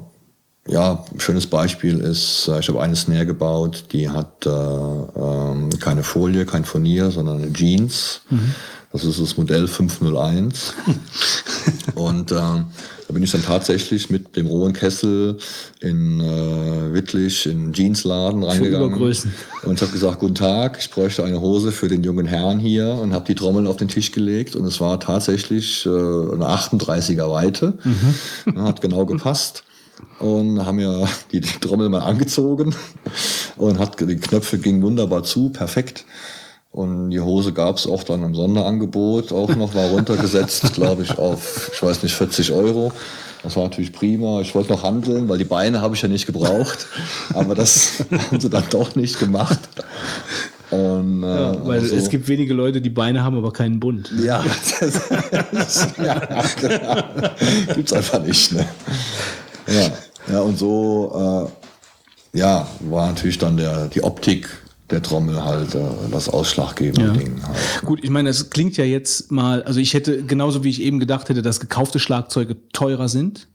ja, 0.68 1.04
ein 1.12 1.20
schönes 1.20 1.46
Beispiel 1.46 1.98
ist, 1.98 2.48
äh, 2.48 2.60
ich 2.60 2.68
habe 2.68 2.80
eine 2.82 2.94
Snare 2.96 3.26
gebaut, 3.26 3.84
die 3.92 4.08
hat 4.08 4.46
äh, 4.46 4.50
ähm, 4.50 5.70
keine 5.80 6.04
Folie, 6.04 6.46
kein 6.46 6.64
Furnier, 6.64 7.10
sondern 7.10 7.42
eine 7.42 7.52
Jeans. 7.52 8.20
Das 8.92 9.04
ist 9.04 9.20
das 9.20 9.36
Modell 9.38 9.66
501. 9.66 10.74
Und 11.94 12.30
ähm, 12.30 12.66
da 13.08 13.14
bin 13.14 13.22
ich 13.22 13.32
dann 13.32 13.42
tatsächlich 13.42 14.10
mit 14.10 14.36
dem 14.36 14.46
rohen 14.46 14.74
Kessel 14.74 15.38
in 15.80 16.20
äh, 16.20 16.92
Wittlich 16.92 17.46
in 17.46 17.72
Jeansladen 17.72 18.44
reingegangen. 18.44 18.90
Und 19.64 19.80
habe 19.80 19.92
gesagt, 19.92 20.18
guten 20.20 20.34
Tag, 20.34 20.76
ich 20.78 20.90
bräuchte 20.90 21.24
eine 21.24 21.40
Hose 21.40 21.72
für 21.72 21.88
den 21.88 22.04
jungen 22.04 22.26
Herrn 22.26 22.58
hier 22.58 22.88
und 22.88 23.14
habe 23.14 23.24
die 23.24 23.34
Trommel 23.34 23.66
auf 23.66 23.78
den 23.78 23.88
Tisch 23.88 24.12
gelegt 24.12 24.54
und 24.56 24.66
es 24.66 24.78
war 24.80 25.00
tatsächlich 25.00 25.86
äh, 25.86 25.88
eine 25.88 26.46
38er 26.46 27.30
Weite. 27.30 27.78
Ja, 28.54 28.62
Hat 28.64 28.80
genau 28.82 29.06
gepasst. 29.06 29.64
Und 30.18 30.64
haben 30.64 30.78
ja 30.78 31.06
die, 31.32 31.40
die 31.40 31.58
Trommel 31.60 31.88
mal 31.88 32.00
angezogen 32.02 32.74
und 33.56 33.78
hat 33.78 33.98
die 34.00 34.16
Knöpfe 34.16 34.58
gingen 34.58 34.82
wunderbar 34.82 35.24
zu, 35.24 35.50
perfekt. 35.50 36.04
Und 36.70 37.10
die 37.10 37.20
Hose 37.20 37.52
gab 37.52 37.76
es 37.76 37.86
auch 37.86 38.02
dann 38.02 38.22
im 38.22 38.34
Sonderangebot, 38.34 39.32
auch 39.32 39.54
noch 39.56 39.74
mal 39.74 39.88
runtergesetzt, 39.88 40.72
glaube 40.74 41.02
ich, 41.02 41.18
auf, 41.18 41.70
ich 41.74 41.82
weiß 41.82 42.02
nicht, 42.02 42.14
40 42.14 42.52
Euro. 42.52 42.92
Das 43.42 43.56
war 43.56 43.64
natürlich 43.64 43.92
prima. 43.92 44.40
Ich 44.40 44.54
wollte 44.54 44.70
noch 44.72 44.84
handeln, 44.84 45.28
weil 45.28 45.36
die 45.36 45.44
Beine 45.44 45.80
habe 45.82 45.96
ich 45.96 46.02
ja 46.02 46.08
nicht 46.08 46.26
gebraucht. 46.26 46.86
Aber 47.34 47.54
das 47.56 48.04
haben 48.30 48.40
sie 48.40 48.48
dann 48.48 48.64
doch 48.70 48.94
nicht 48.94 49.18
gemacht. 49.18 49.58
Und, 50.70 51.24
äh, 51.24 51.26
Ja, 51.26 51.66
weil 51.66 51.80
also- 51.80 51.96
es 51.96 52.08
gibt 52.08 52.28
wenige 52.28 52.54
Leute, 52.54 52.80
die 52.80 52.88
Beine 52.90 53.22
haben, 53.24 53.36
aber 53.36 53.52
keinen 53.52 53.80
Bund. 53.80 54.10
ja, 54.24 54.42
das, 55.52 55.88
ja 56.02 56.20
genau. 56.60 57.02
gibt's 57.74 57.92
einfach 57.92 58.22
nicht. 58.22 58.52
Ne? 58.52 58.64
Ja, 59.66 59.90
ja, 60.32 60.40
und 60.40 60.58
so, 60.58 61.50
äh, 62.34 62.38
ja, 62.38 62.66
war 62.80 63.08
natürlich 63.08 63.38
dann 63.38 63.56
der, 63.56 63.88
die 63.88 64.02
Optik 64.02 64.48
der 64.90 65.02
Trommel 65.02 65.42
halt 65.42 65.74
äh, 65.74 65.80
das 66.10 66.28
ausschlaggebende 66.28 67.08
Ja. 67.08 67.12
Ding. 67.12 67.42
Halt. 67.42 67.56
Gut, 67.84 68.00
ich 68.02 68.10
meine, 68.10 68.28
es 68.28 68.50
klingt 68.50 68.76
ja 68.76 68.84
jetzt 68.84 69.32
mal, 69.32 69.62
also 69.62 69.80
ich 69.80 69.94
hätte, 69.94 70.22
genauso 70.24 70.64
wie 70.64 70.70
ich 70.70 70.82
eben 70.82 71.00
gedacht 71.00 71.28
hätte, 71.28 71.42
dass 71.42 71.60
gekaufte 71.60 71.98
Schlagzeuge 71.98 72.56
teurer 72.72 73.08
sind, 73.08 73.48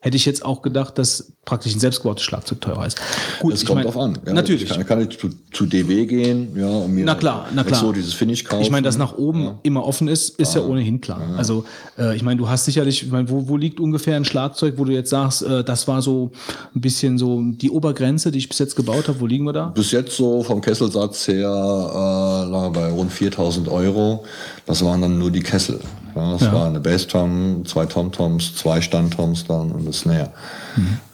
hätte 0.00 0.16
ich 0.16 0.24
jetzt 0.24 0.44
auch 0.44 0.62
gedacht, 0.62 0.98
dass 0.98 1.32
praktisch 1.44 1.74
ein 1.74 1.80
selbstgebautes 1.80 2.24
Schlagzeug 2.24 2.60
teurer 2.60 2.86
ist. 2.86 2.98
Gut, 3.40 3.52
Es 3.52 3.62
ich 3.62 3.66
kommt 3.66 3.80
meine, 3.80 3.90
drauf 3.90 4.02
an. 4.02 4.18
Ja, 4.26 4.32
natürlich. 4.32 4.62
Ich 4.62 4.68
kann, 4.70 4.86
kann 4.86 5.00
ich 5.00 5.18
zu, 5.18 5.28
zu 5.52 5.66
DW 5.66 6.06
gehen, 6.06 6.56
ja, 6.56 6.68
und 6.68 6.94
mir 6.94 7.04
Na 7.04 7.14
klar, 7.14 7.48
na 7.54 7.64
klar. 7.64 7.80
so 7.80 7.92
dieses 7.92 8.14
Finish 8.14 8.44
kaufen. 8.44 8.62
Ich 8.62 8.70
meine, 8.70 8.84
dass 8.84 8.96
nach 8.96 9.16
oben 9.18 9.58
immer 9.62 9.84
offen 9.84 10.08
ist, 10.08 10.38
ist 10.38 10.54
ja, 10.54 10.62
ohnehin 10.62 11.00
klar. 11.00 11.20
Also 11.36 11.64
äh, 11.98 12.16
ich 12.16 12.22
meine, 12.22 12.38
du 12.38 12.48
hast 12.48 12.64
sicherlich, 12.64 13.02
ich 13.02 13.10
meine, 13.10 13.28
wo, 13.28 13.48
wo 13.48 13.56
liegt 13.56 13.78
ungefähr 13.78 14.16
ein 14.16 14.24
Schlagzeug, 14.24 14.74
wo 14.78 14.84
du 14.84 14.92
jetzt 14.92 15.10
sagst, 15.10 15.42
äh, 15.42 15.64
das 15.64 15.86
war 15.86 16.00
so 16.00 16.30
ein 16.74 16.80
bisschen 16.80 17.18
so 17.18 17.42
die 17.42 17.70
Obergrenze, 17.70 18.30
die 18.30 18.38
ich 18.38 18.48
bis 18.48 18.58
jetzt 18.58 18.76
gebaut 18.76 19.08
habe. 19.08 19.20
Wo 19.20 19.26
liegen 19.26 19.44
wir 19.44 19.52
da? 19.52 19.66
Bis 19.66 19.90
jetzt 19.90 20.16
so 20.16 20.42
vom 20.42 20.60
Kesselsatz 20.60 21.28
her 21.28 21.48
äh, 21.48 22.70
bei 22.70 22.90
rund 22.90 23.12
4000 23.12 23.68
Euro. 23.68 24.24
Das 24.66 24.84
waren 24.84 25.00
dann 25.02 25.18
nur 25.18 25.30
die 25.30 25.40
Kessel. 25.42 25.80
Ja, 26.14 26.32
das 26.32 26.42
Ja. 26.42 26.52
war 26.52 26.66
eine 26.66 26.80
Basstom, 26.80 27.64
zwei 27.66 27.86
Tomtoms, 27.86 28.54
zwei 28.56 28.80
Standtoms 28.80 29.44
dann 29.46 29.70
und 29.72 29.86
das 29.86 30.00
Snare. 30.00 30.30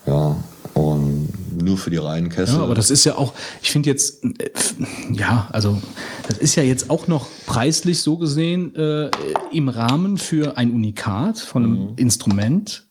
Ja, 0.07 0.37
und 0.75 1.29
nur 1.63 1.79
für 1.79 1.91
die 1.91 1.97
reinen 1.97 2.29
Kessel. 2.29 2.57
Ja, 2.57 2.63
aber 2.65 2.75
das 2.75 2.91
ist 2.91 3.05
ja 3.05 3.17
auch, 3.17 3.33
ich 3.63 3.71
finde 3.71 3.89
jetzt, 3.91 4.23
äh, 4.25 4.51
ja, 5.13 5.49
also 5.53 5.81
das 6.29 6.39
ist 6.39 6.55
ja 6.55 6.63
jetzt 6.63 6.91
auch 6.91 7.09
noch 7.09 7.27
preislich 7.47 8.03
so 8.03 8.19
gesehen 8.19 8.75
äh, 8.77 9.11
im 9.53 9.69
Rahmen 9.69 10.19
für 10.19 10.57
ein 10.59 10.73
Unikat 10.73 11.39
von 11.39 11.65
einem 11.65 11.89
Instrument, 11.97 12.86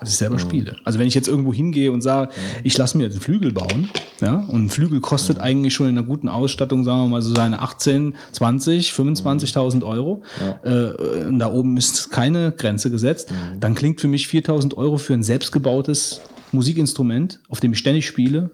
das 0.00 0.10
ich 0.10 0.16
selber 0.16 0.38
spiele. 0.38 0.76
Also 0.84 0.98
wenn 0.98 1.06
ich 1.06 1.14
jetzt 1.14 1.28
irgendwo 1.28 1.52
hingehe 1.52 1.92
und 1.92 2.02
sage, 2.02 2.32
ich 2.62 2.76
lasse 2.76 2.96
mir 2.98 3.08
den 3.08 3.20
Flügel 3.20 3.52
bauen, 3.52 3.90
ja, 4.20 4.44
und 4.48 4.66
ein 4.66 4.70
Flügel 4.70 5.00
kostet 5.00 5.38
eigentlich 5.38 5.74
schon 5.74 5.88
in 5.88 5.98
einer 5.98 6.06
guten 6.06 6.28
Ausstattung, 6.28 6.84
sagen 6.84 7.02
wir 7.02 7.08
mal 7.08 7.22
so 7.22 7.34
seine 7.34 7.60
18, 7.60 8.14
20, 8.32 8.92
25.000 8.92 9.84
Euro, 9.84 10.22
äh, 10.62 11.26
und 11.26 11.38
da 11.38 11.52
oben 11.52 11.76
ist 11.76 12.10
keine 12.10 12.52
Grenze 12.52 12.90
gesetzt, 12.90 13.32
dann 13.60 13.74
klingt 13.74 14.00
für 14.00 14.08
mich 14.08 14.26
4.000 14.26 14.76
Euro 14.76 14.98
für 14.98 15.14
ein 15.14 15.22
selbstgebautes 15.22 16.20
Musikinstrument, 16.52 17.40
auf 17.48 17.60
dem 17.60 17.72
ich 17.72 17.78
ständig 17.78 18.06
spiele, 18.06 18.50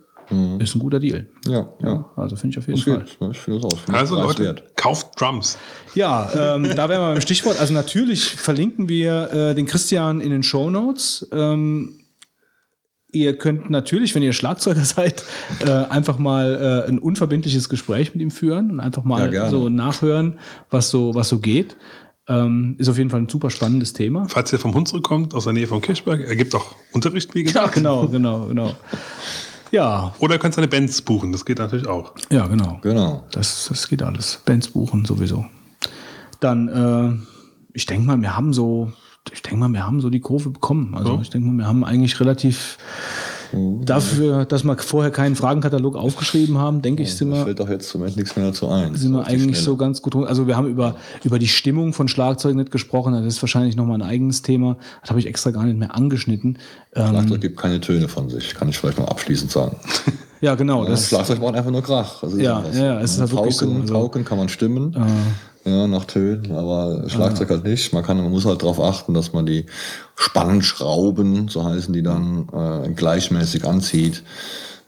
ist 0.59 0.75
ein 0.75 0.79
guter 0.79 1.01
Deal. 1.01 1.27
ja, 1.47 1.69
ja. 1.81 1.89
Ja, 1.89 2.11
also 2.17 2.37
finde 2.37 2.55
ich 2.55 2.59
auf 2.59 2.67
jeden 2.69 2.81
Fall. 2.81 2.99
geht. 2.99 3.19
Ich 3.33 3.39
finde 3.39 3.61
das 3.61 3.73
auch. 3.73 3.93
Also 3.95 4.17
das 4.17 4.25
Leute, 4.27 4.43
preiswert. 4.45 4.77
kauft 4.77 5.21
Drums. 5.21 5.59
Ja, 5.95 6.55
ähm, 6.57 6.65
da 6.75 6.89
wären 6.89 7.01
wir 7.03 7.13
beim 7.15 7.21
Stichwort. 7.21 7.61
Also 7.61 7.73
natürlich 7.75 8.31
verlinken 8.37 8.89
wir 8.89 9.33
äh, 9.33 9.55
den 9.55 9.67
Christian 9.67 10.21
in 10.21 10.31
den 10.31 10.43
Show 10.43 10.71
Notes. 10.71 11.29
Ähm, 11.33 12.01
ihr 13.13 13.37
könnt 13.39 13.71
natürlich, 13.71 14.15
wenn 14.15 14.23
ihr 14.23 14.33
Schlagzeuger 14.33 14.81
seid, 14.85 15.23
äh, 15.65 15.71
einfach 15.71 16.19
mal 16.19 16.85
äh, 16.87 16.89
ein 16.89 16.99
unverbindliches 16.99 17.69
Gespräch 17.69 18.13
mit 18.15 18.23
ihm 18.23 18.31
führen 18.31 18.71
und 18.73 18.81
einfach 18.81 19.03
Ja, 19.03 19.09
mal 19.09 19.31
gerne. 19.31 19.51
so 19.51 19.69
nachhören, 19.69 20.39
was 20.71 20.91
so, 20.91 21.15
was 21.15 21.29
so 21.29 21.39
geht. 21.39 21.77
Ähm, 22.27 22.77
ist 22.79 22.89
auf 22.89 22.97
jeden 22.97 23.11
Fall 23.11 23.21
ein 23.21 23.29
super 23.29 23.51
spannendes 23.51 23.93
Thema. 23.93 24.27
Falls 24.29 24.51
ihr 24.51 24.59
vom 24.59 24.73
Hunsrück 24.75 25.05
kommt, 25.05 25.35
aus 25.35 25.45
der 25.45 25.53
Nähe 25.53 25.67
von 25.67 25.83
Kirchberg, 25.83 26.23
er 26.27 26.35
gibt 26.37 26.55
auch 26.55 26.75
Unterricht, 26.93 27.35
wie 27.35 27.41
Ja, 27.41 27.45
gesagt. 27.45 27.75
genau, 27.75 28.09
genau, 28.09 28.47
genau. 28.47 28.75
Ja, 29.75 30.15
Oder 30.21 30.35
ihr 30.37 30.39
könnt 30.39 30.55
seine 30.55 30.69
Bands 30.69 31.03
buchen, 31.03 31.33
das 31.33 31.45
geht 31.45 31.59
natürlich 31.59 31.89
auch. 31.89 32.13
ja, 32.31 32.47
genau. 32.47 32.79
Genau. 32.83 33.25
Das, 33.33 33.67
das 33.69 33.89
geht 33.89 34.05
alles. 34.05 34.41
Bands 34.45 34.69
buchen 34.69 35.05
sowieso. 35.05 35.47
Dann, 36.39 36.69
äh, 36.69 37.13
ich 37.73 37.85
denke 37.87 38.07
mal, 38.07 38.21
wir 38.23 38.37
haben 38.37 38.53
so, 38.53 38.93
ich 39.33 39.43
denke 39.43 39.59
mal, 39.59 39.69
wir 39.73 39.85
haben 39.85 40.01
so 40.01 40.11
die 40.11 40.21
Kurve 40.21 40.51
bekommen. 40.51 40.95
Also 40.95 41.15
Ja. 41.17 41.21
ich 41.23 41.31
denke 41.31 41.49
mal, 41.49 41.57
wir 41.59 41.67
haben 41.67 41.83
eigentlich 41.85 42.21
relativ 42.21 42.79
dafür, 43.85 44.45
dass 44.45 44.65
wir 44.65 44.77
vorher 44.79 45.11
keinen 45.11 45.37
Fragenkatalog 45.37 45.97
aufgeschrieben 45.97 46.59
haben, 46.59 46.83
denke 46.83 47.03
ich, 47.03 47.15
sind 47.15 47.29
Mir 47.31 47.37
wir, 47.37 47.45
fällt 47.45 47.61
doch 47.61 47.69
jetzt 47.69 47.89
zum 47.89 48.01
Moment 48.01 48.17
nichts 48.17 48.37
mehr 48.37 48.47
dazu 48.47 48.69
ein. 48.69 48.95
sind 48.95 49.13
wir 49.13 49.27
eigentlich 49.27 49.59
so 49.61 49.77
ganz 49.77 50.03
gut. 50.03 50.15
Also 50.17 50.47
wir 50.47 50.57
haben 50.57 50.69
über, 50.69 50.97
über 51.25 51.39
die 51.39 51.49
Stimmung 51.49 51.93
von 51.93 52.09
Schlagzeugen 52.09 52.59
nicht 52.59 52.71
gesprochen. 52.71 53.13
Das 53.15 53.25
ist 53.25 53.43
wahrscheinlich 53.43 53.77
nochmal 53.77 53.97
ein 54.01 54.09
eigenes 54.09 54.43
Thema. 54.43 54.77
Das 55.01 55.11
habe 55.11 55.21
ich 55.21 55.27
extra 55.27 55.51
gar 55.51 55.65
nicht 55.65 55.79
mehr 55.79 55.95
angeschnitten. 55.95 56.59
Ähm, 56.95 57.09
Schlagzeug 57.09 57.41
gibt 57.41 57.57
keine 57.59 57.81
Töne 57.81 58.09
von 58.09 58.29
sich, 58.31 58.55
kann 58.55 58.69
ich 58.69 58.79
vielleicht 58.79 58.99
noch 58.99 59.09
abschließend 59.09 59.51
sagen. 59.51 59.77
ja, 60.41 60.55
genau. 60.55 60.85
Das 60.85 61.01
Das, 61.01 61.09
Schlagzeug 61.09 61.41
macht 61.41 61.55
einfach 61.55 61.71
nur 61.71 61.83
Krach. 61.83 62.23
Also 62.23 62.39
Ja, 62.39 62.63
ja, 62.73 63.01
es 63.01 63.13
ist 63.15 63.21
halt 63.21 63.33
wirklich 63.33 63.57
so, 63.57 63.71
also- 63.71 63.93
Pauken 63.95 64.25
kann 64.25 64.39
man 64.39 64.49
stimmen, 64.49 64.97
ja, 65.65 65.87
nach 65.87 66.05
Tönen, 66.05 66.53
aber 66.53 67.09
Schlagzeug 67.09 67.51
halt 67.51 67.65
nicht. 67.65 67.93
Man 67.93 68.03
kann, 68.05 68.19
man 68.19 68.31
muss 68.31 68.45
halt 68.45 68.63
darauf 68.63 68.81
achten, 68.81 69.15
dass 69.15 69.33
man 69.33 69.47
die 69.47 69.67
Spannschrauben, 70.17 71.49
so 71.49 71.65
heißen 71.65 71.93
die 71.93 72.03
dann, 72.03 72.49
äh, 72.53 72.91
gleichmäßig 72.91 73.65
anzieht. 73.65 74.23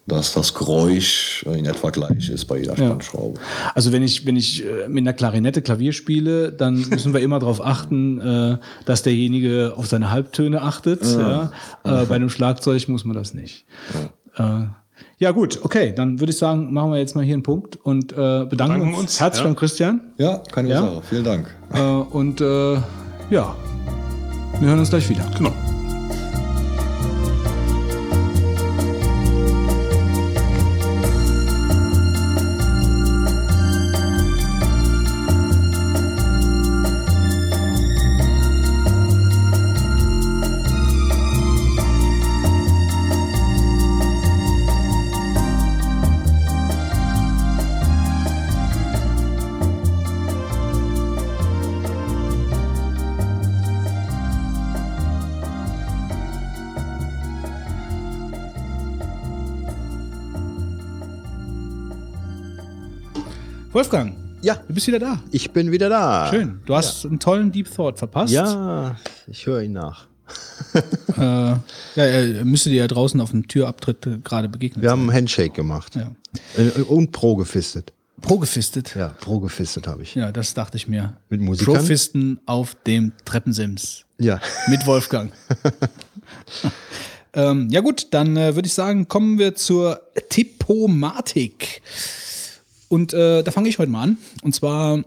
dass 0.07 0.35
das 0.35 0.55
Geräusch 0.55 1.45
in 1.53 1.67
etwa 1.67 1.91
gleich 1.91 2.31
ist 2.31 2.45
bei 2.45 2.59
jeder 2.59 2.77
Spannschraube. 2.77 3.41
Also 3.75 3.91
wenn 3.93 4.03
ich, 4.03 4.25
wenn 4.25 4.37
ich 4.37 4.65
äh, 4.65 4.89
mit 4.89 5.03
einer 5.03 5.13
Klarinette 5.13 5.63
Klavier 5.63 5.93
spiele, 5.93 6.53
dann 6.53 6.87
müssen 6.89 7.13
wir 7.13 7.21
immer 7.21 7.41
darauf 7.41 7.65
achten, 7.65 8.21
äh, 8.21 8.59
dass 8.85 9.03
derjenige 9.03 9.75
auf 9.77 9.87
seine 9.87 10.11
Halbtöne 10.11 10.63
achtet. 10.63 11.05
Ja. 11.05 11.51
Äh, 11.83 12.05
bei 12.07 12.15
einem 12.15 12.31
Schlagzeug 12.31 12.89
muss 12.89 13.05
man 13.05 13.17
das 13.17 13.35
nicht. 13.35 13.65
Ja. 14.39 14.77
Ja 15.19 15.31
gut, 15.31 15.61
okay, 15.63 15.95
dann 15.97 16.21
würde 16.21 16.31
ich 16.31 16.37
sagen, 16.37 16.75
machen 16.75 16.91
wir 16.91 16.99
jetzt 16.99 17.17
mal 17.17 17.25
hier 17.25 17.33
einen 17.33 17.43
Punkt 17.43 17.77
und 17.83 18.13
äh, 18.13 18.15
bedanken, 18.15 18.49
Bedanken 18.51 18.89
uns, 18.89 18.99
uns, 18.99 19.21
herzlich 19.21 19.41
ja. 19.41 19.45
beim 19.47 19.57
Christian. 19.57 20.01
Ja, 20.19 20.43
keine 20.53 20.69
Ja? 20.69 20.83
Ursache. 20.83 21.03
Vielen 21.09 21.25
Dank. 21.25 21.57
Äh, 21.73 21.81
und 21.81 22.41
äh, 22.43 22.75
ja, 23.31 23.57
wir 24.61 24.69
hören 24.69 24.79
uns 24.79 24.91
gleich 24.91 25.09
wieder. 25.09 25.25
Genau. 25.39 25.53
Wolfgang, 63.77 64.15
Ja, 64.41 64.55
du 64.67 64.73
bist 64.73 64.87
wieder 64.87 64.99
da. 64.99 65.23
ich 65.31 65.51
bin 65.51 65.71
wieder 65.71 65.91
da. 65.91 66.31
Schön. 66.31 66.63
Du 66.65 66.75
hast 66.75 67.05
einen 67.05 67.19
tollen 67.19 67.53
Deep 67.53 67.71
Thought 67.71 67.99
verpasst. 67.99 68.33
Ja, 68.33 68.97
ich 69.27 69.47
höre 69.47 69.61
ihn 69.61 69.75
nach. 69.75 70.07
Äh, 71.19 71.21
ja, 71.21 71.63
er 71.95 72.45
müsste 72.45 72.71
dir 72.71 72.77
ja 72.77 72.87
draußen 72.87 73.21
auf 73.21 73.31
dem 73.31 73.49
Türabtritt 73.49 74.25
gerade 74.25 74.49
begegnet 74.49 74.83
Wir 74.83 74.91
haben 74.91 75.03
einen 75.03 75.13
Handshake 75.13 75.51
gemacht. 75.51 75.95
Ja. 75.95 76.11
Äh, 76.57 76.83
Und 76.83 77.13
Pro 77.13 77.37
gefistet. 77.37 77.93
Pro-gefistet. 78.23 78.95
Ja, 78.97 79.09
Pro 79.09 79.41
gefistet 79.41 79.87
habe 79.87 80.03
ich. 80.03 80.15
Ja, 80.15 80.33
das 80.33 80.55
dachte 80.55 80.79
ich 80.79 80.89
mir. 80.89 81.17
Mit 81.29 81.43
Musikern? 81.43 81.75
Profisten 81.75 82.41
auf 82.47 82.77
dem 82.87 83.13
Treppensims. 83.27 84.05
Ja. 84.19 84.41
Mit 84.69 84.87
Wolfgang. 84.87 85.33
ähm, 87.35 87.69
ja 87.71 87.81
gut, 87.81 88.09
dann 88.13 88.37
äh, 88.39 88.55
würde 88.55 88.67
ich 88.67 88.75
sagen, 88.75 89.09
kommen 89.09 89.39
wir 89.39 89.55
zur 89.55 90.01
Tippomatik. 90.31 91.83
Und 92.89 93.13
äh, 93.13 93.43
da 93.43 93.51
fange 93.51 93.69
ich 93.69 93.79
heute 93.79 93.91
mal 93.91 94.03
an. 94.03 94.19
Und 94.43 94.55
zwar 94.55 95.03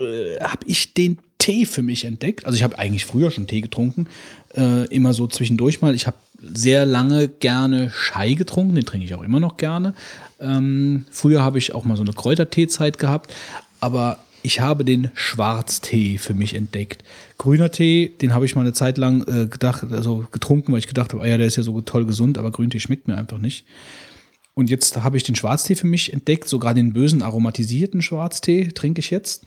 äh, 0.00 0.38
habe 0.40 0.66
ich 0.66 0.94
den 0.94 1.18
Tee 1.38 1.66
für 1.66 1.82
mich 1.82 2.04
entdeckt. 2.04 2.46
Also 2.46 2.56
ich 2.56 2.62
habe 2.62 2.78
eigentlich 2.78 3.04
früher 3.04 3.30
schon 3.30 3.46
Tee 3.46 3.60
getrunken, 3.60 4.06
äh, 4.56 4.86
immer 4.94 5.12
so 5.12 5.26
zwischendurch 5.26 5.80
mal. 5.80 5.94
Ich 5.94 6.06
habe 6.06 6.16
sehr 6.40 6.86
lange 6.86 7.28
gerne 7.28 7.90
Schei 7.90 8.34
getrunken, 8.34 8.74
den 8.74 8.84
trinke 8.84 9.06
ich 9.06 9.14
auch 9.14 9.22
immer 9.22 9.40
noch 9.40 9.56
gerne. 9.56 9.94
Ähm, 10.40 11.04
früher 11.10 11.42
habe 11.42 11.58
ich 11.58 11.74
auch 11.74 11.84
mal 11.84 11.96
so 11.96 12.02
eine 12.02 12.12
Kräuterteezeit 12.12 12.98
gehabt, 12.98 13.32
aber 13.80 14.18
ich 14.42 14.60
habe 14.60 14.84
den 14.84 15.10
Schwarztee 15.14 16.18
für 16.18 16.34
mich 16.34 16.54
entdeckt. 16.54 17.04
Grüner 17.38 17.70
Tee, 17.70 18.12
den 18.20 18.34
habe 18.34 18.44
ich 18.44 18.56
mal 18.56 18.62
eine 18.62 18.72
Zeit 18.72 18.98
lang 18.98 19.22
äh, 19.22 19.46
gedacht, 19.46 19.84
also 19.90 20.26
getrunken, 20.32 20.72
weil 20.72 20.80
ich 20.80 20.88
gedacht 20.88 21.12
habe, 21.12 21.22
ah 21.22 21.26
ja, 21.26 21.38
der 21.38 21.46
ist 21.46 21.56
ja 21.56 21.62
so 21.62 21.80
toll 21.80 22.04
gesund, 22.06 22.38
aber 22.38 22.50
Grüntee 22.50 22.80
schmeckt 22.80 23.06
mir 23.06 23.16
einfach 23.16 23.38
nicht. 23.38 23.64
Und 24.54 24.68
jetzt 24.70 25.02
habe 25.02 25.16
ich 25.16 25.22
den 25.22 25.34
Schwarztee 25.34 25.74
für 25.74 25.86
mich 25.86 26.12
entdeckt, 26.12 26.48
sogar 26.48 26.74
den 26.74 26.92
bösen 26.92 27.22
aromatisierten 27.22 28.02
Schwarztee 28.02 28.68
trinke 28.68 29.00
ich 29.00 29.10
jetzt. 29.10 29.46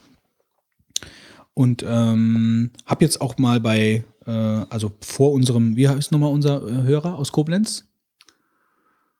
Und 1.54 1.86
ähm, 1.88 2.72
habe 2.86 3.06
jetzt 3.06 3.22
auch 3.22 3.38
mal 3.38 3.60
bei, 3.60 4.04
äh, 4.26 4.32
also 4.32 4.92
vor 5.02 5.32
unserem, 5.32 5.76
wie 5.76 5.88
heißt 5.88 6.12
nochmal 6.12 6.32
unser 6.32 6.68
äh, 6.68 6.84
Hörer 6.84 7.18
aus 7.18 7.32
Koblenz? 7.32 7.86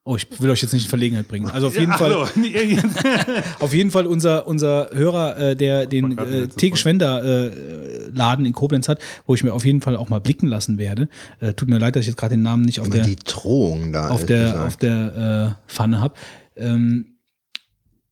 Oh, 0.08 0.16
ich 0.18 0.28
will 0.40 0.52
euch 0.52 0.62
jetzt 0.62 0.72
nicht 0.72 0.84
in 0.84 0.90
Verlegenheit 0.90 1.28
bringen. 1.28 1.50
Also 1.50 1.66
auf 1.66 1.74
jeden 1.80 1.92
Ja, 1.92 1.98
Fall, 1.98 2.12
hallo. 2.14 2.28
Auf 3.60 3.74
jeden 3.74 3.90
Fall 3.90 4.06
unser, 4.06 4.46
unser 4.46 4.92
Hörer, 4.94 5.36
äh, 5.38 5.56
der 5.56 5.88
den 5.88 6.16
grad 6.16 6.28
äh, 6.28 6.42
letztes 6.42 6.56
Teegeschwender 6.58 7.24
äh, 7.24 8.10
Laden 8.14 8.46
in 8.46 8.54
Koblenz 8.54 8.88
hat, 8.88 9.00
wo 9.26 9.34
ich 9.34 9.44
mir 9.44 9.52
auf 9.52 9.66
jeden 9.66 9.82
Fall 9.82 9.98
auch 9.98 10.10
mal 10.10 10.20
blicken 10.22 10.46
lassen 10.46 10.78
werde. 10.78 11.10
Äh, 11.40 11.56
tut 11.56 11.70
mir 11.70 11.80
leid, 11.80 11.96
dass 11.96 12.02
ich 12.02 12.08
jetzt 12.10 12.18
gerade 12.18 12.36
den 12.36 12.44
Namen 12.44 12.66
nicht 12.66 12.80
auf 12.80 12.86
Immer 12.86 12.98
der 12.98 13.06
die 13.06 13.16
Drohung 13.16 13.92
da. 13.94 14.10
auf 14.10 14.28
der, 14.28 14.44
gesagt. 14.44 14.68
auf 14.68 14.78
der 14.78 15.58
äh, 15.68 15.72
Pfanne 15.72 16.00
habe. 16.02 16.14
Ähm, 16.56 17.16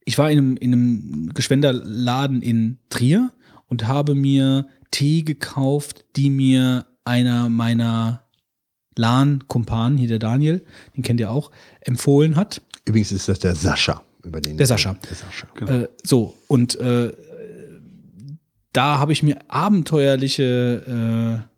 ich 0.03 0.17
war 0.17 0.31
in 0.31 0.39
einem, 0.39 0.57
in 0.57 0.73
einem 0.73 1.31
Geschwenderladen 1.35 2.41
in 2.41 2.79
Trier 2.89 3.31
und 3.67 3.87
habe 3.87 4.15
mir 4.15 4.65
Tee 4.89 5.21
gekauft, 5.21 6.05
die 6.15 6.31
mir 6.31 6.87
einer 7.05 7.49
meiner 7.49 8.22
LAN-Kumpanen, 8.97 9.97
hier 9.97 10.07
der 10.07 10.19
Daniel, 10.19 10.63
den 10.95 11.03
kennt 11.03 11.19
ihr 11.19 11.31
auch, 11.31 11.51
empfohlen 11.81 12.35
hat. 12.35 12.61
Übrigens 12.85 13.11
ist 13.11 13.27
das 13.27 13.39
der 13.39 13.55
Sascha. 13.55 14.03
Über 14.23 14.39
den 14.39 14.57
Der 14.57 14.67
Sascha. 14.67 14.95
Der 15.09 15.15
Sascha. 15.15 15.83
Äh, 15.83 15.87
so, 16.03 16.35
und 16.47 16.79
äh, 16.79 17.11
da 18.71 18.97
habe 18.97 19.13
ich 19.13 19.21
mir 19.21 19.37
abenteuerliche 19.49 21.43
äh, 21.43 21.53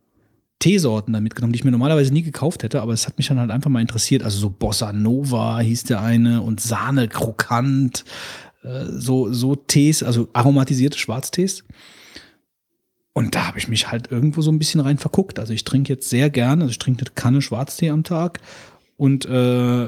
Teesorten 0.59 1.13
da 1.13 1.21
mitgenommen, 1.21 1.53
die 1.53 1.57
ich 1.57 1.63
mir 1.63 1.71
normalerweise 1.71 2.11
nie 2.11 2.23
gekauft 2.23 2.63
hätte, 2.63 2.81
aber 2.81 2.93
es 2.93 3.07
hat 3.07 3.17
mich 3.17 3.27
dann 3.27 3.39
halt 3.39 3.51
einfach 3.51 3.69
mal 3.69 3.81
interessiert. 3.81 4.23
Also 4.23 4.39
so 4.39 4.49
Bossa 4.49 4.93
Nova 4.93 5.59
hieß 5.59 5.83
der 5.83 6.01
eine 6.01 6.41
und 6.41 6.59
Sahne 6.59 7.07
Krokant, 7.07 8.03
äh, 8.63 8.85
so, 8.87 9.31
so 9.31 9.55
Tees, 9.55 10.01
also 10.03 10.27
aromatisierte 10.33 10.97
Schwarztees. 10.97 11.63
Und 13.17 13.33
da 13.33 13.47
habe 13.47 13.57
ich 13.57 13.69
mich 13.69 13.89
halt 13.89 14.11
irgendwo 14.11 14.41
so 14.41 14.51
ein 14.51 14.59
bisschen 14.59 14.81
rein 14.81 14.97
verguckt. 14.97 15.39
Also 15.39 15.53
ich 15.53 15.63
trinke 15.63 15.93
jetzt 15.93 16.09
sehr 16.09 16.29
gerne, 16.29 16.63
also 16.63 16.71
ich 16.71 16.79
trinke 16.79 17.05
eine 17.05 17.11
Kanne 17.15 17.41
Schwarztee 17.41 17.89
am 17.89 18.03
Tag 18.03 18.41
und 18.97 19.25
äh, 19.25 19.87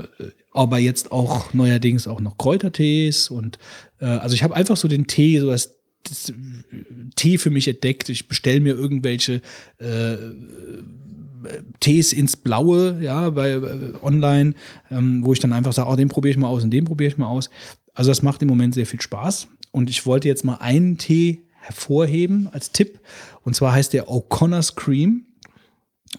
aber 0.54 0.80
jetzt 0.80 1.12
auch 1.12 1.54
neuerdings 1.54 2.08
auch 2.08 2.22
noch 2.22 2.38
Kräutertees 2.38 3.30
und 3.30 3.60
äh, 4.00 4.06
also 4.06 4.34
ich 4.34 4.44
habe 4.44 4.56
einfach 4.56 4.78
so 4.78 4.88
den 4.88 5.08
Tee, 5.08 5.40
so 5.40 5.50
das, 5.50 5.76
das 6.04 6.30
äh, 6.30 6.34
Tee 7.18 7.38
für 7.38 7.50
mich 7.50 7.68
entdeckt. 7.68 8.08
Ich 8.08 8.30
bestelle 8.30 8.62
mir 8.62 8.76
irgendwelche 8.76 9.42
äh, 9.80 10.16
Tees 11.82 12.14
ins 12.14 12.38
Blaue, 12.38 12.98
ja, 13.02 13.30
bei 13.32 13.52
äh, 13.52 13.94
online, 14.02 14.54
ähm, 14.90 15.26
wo 15.26 15.34
ich 15.34 15.40
dann 15.42 15.52
einfach 15.52 15.74
sage, 15.74 15.90
oh, 15.90 15.98
den 15.98 16.08
probiere 16.08 16.32
ich 16.32 16.38
mal 16.38 16.48
aus 16.48 16.64
und 16.64 16.72
den 16.72 16.86
probiere 16.86 17.12
ich 17.12 17.18
mal 17.18 17.28
aus. 17.28 17.50
Also 17.94 18.10
das 18.10 18.22
macht 18.22 18.42
im 18.42 18.48
Moment 18.48 18.74
sehr 18.74 18.86
viel 18.86 19.02
Spaß. 19.02 19.50
Und 19.72 19.90
ich 19.90 20.06
wollte 20.06 20.30
jetzt 20.30 20.46
mal 20.46 20.56
einen 20.56 20.98
Tee 20.98 21.42
hervorheben 21.68 22.50
als 22.52 22.72
Tipp. 22.72 23.00
Und 23.44 23.56
zwar 23.56 23.74
heißt 23.74 23.94
der 23.94 24.08
O'Connor's 24.08 24.76
Cream. 24.76 25.26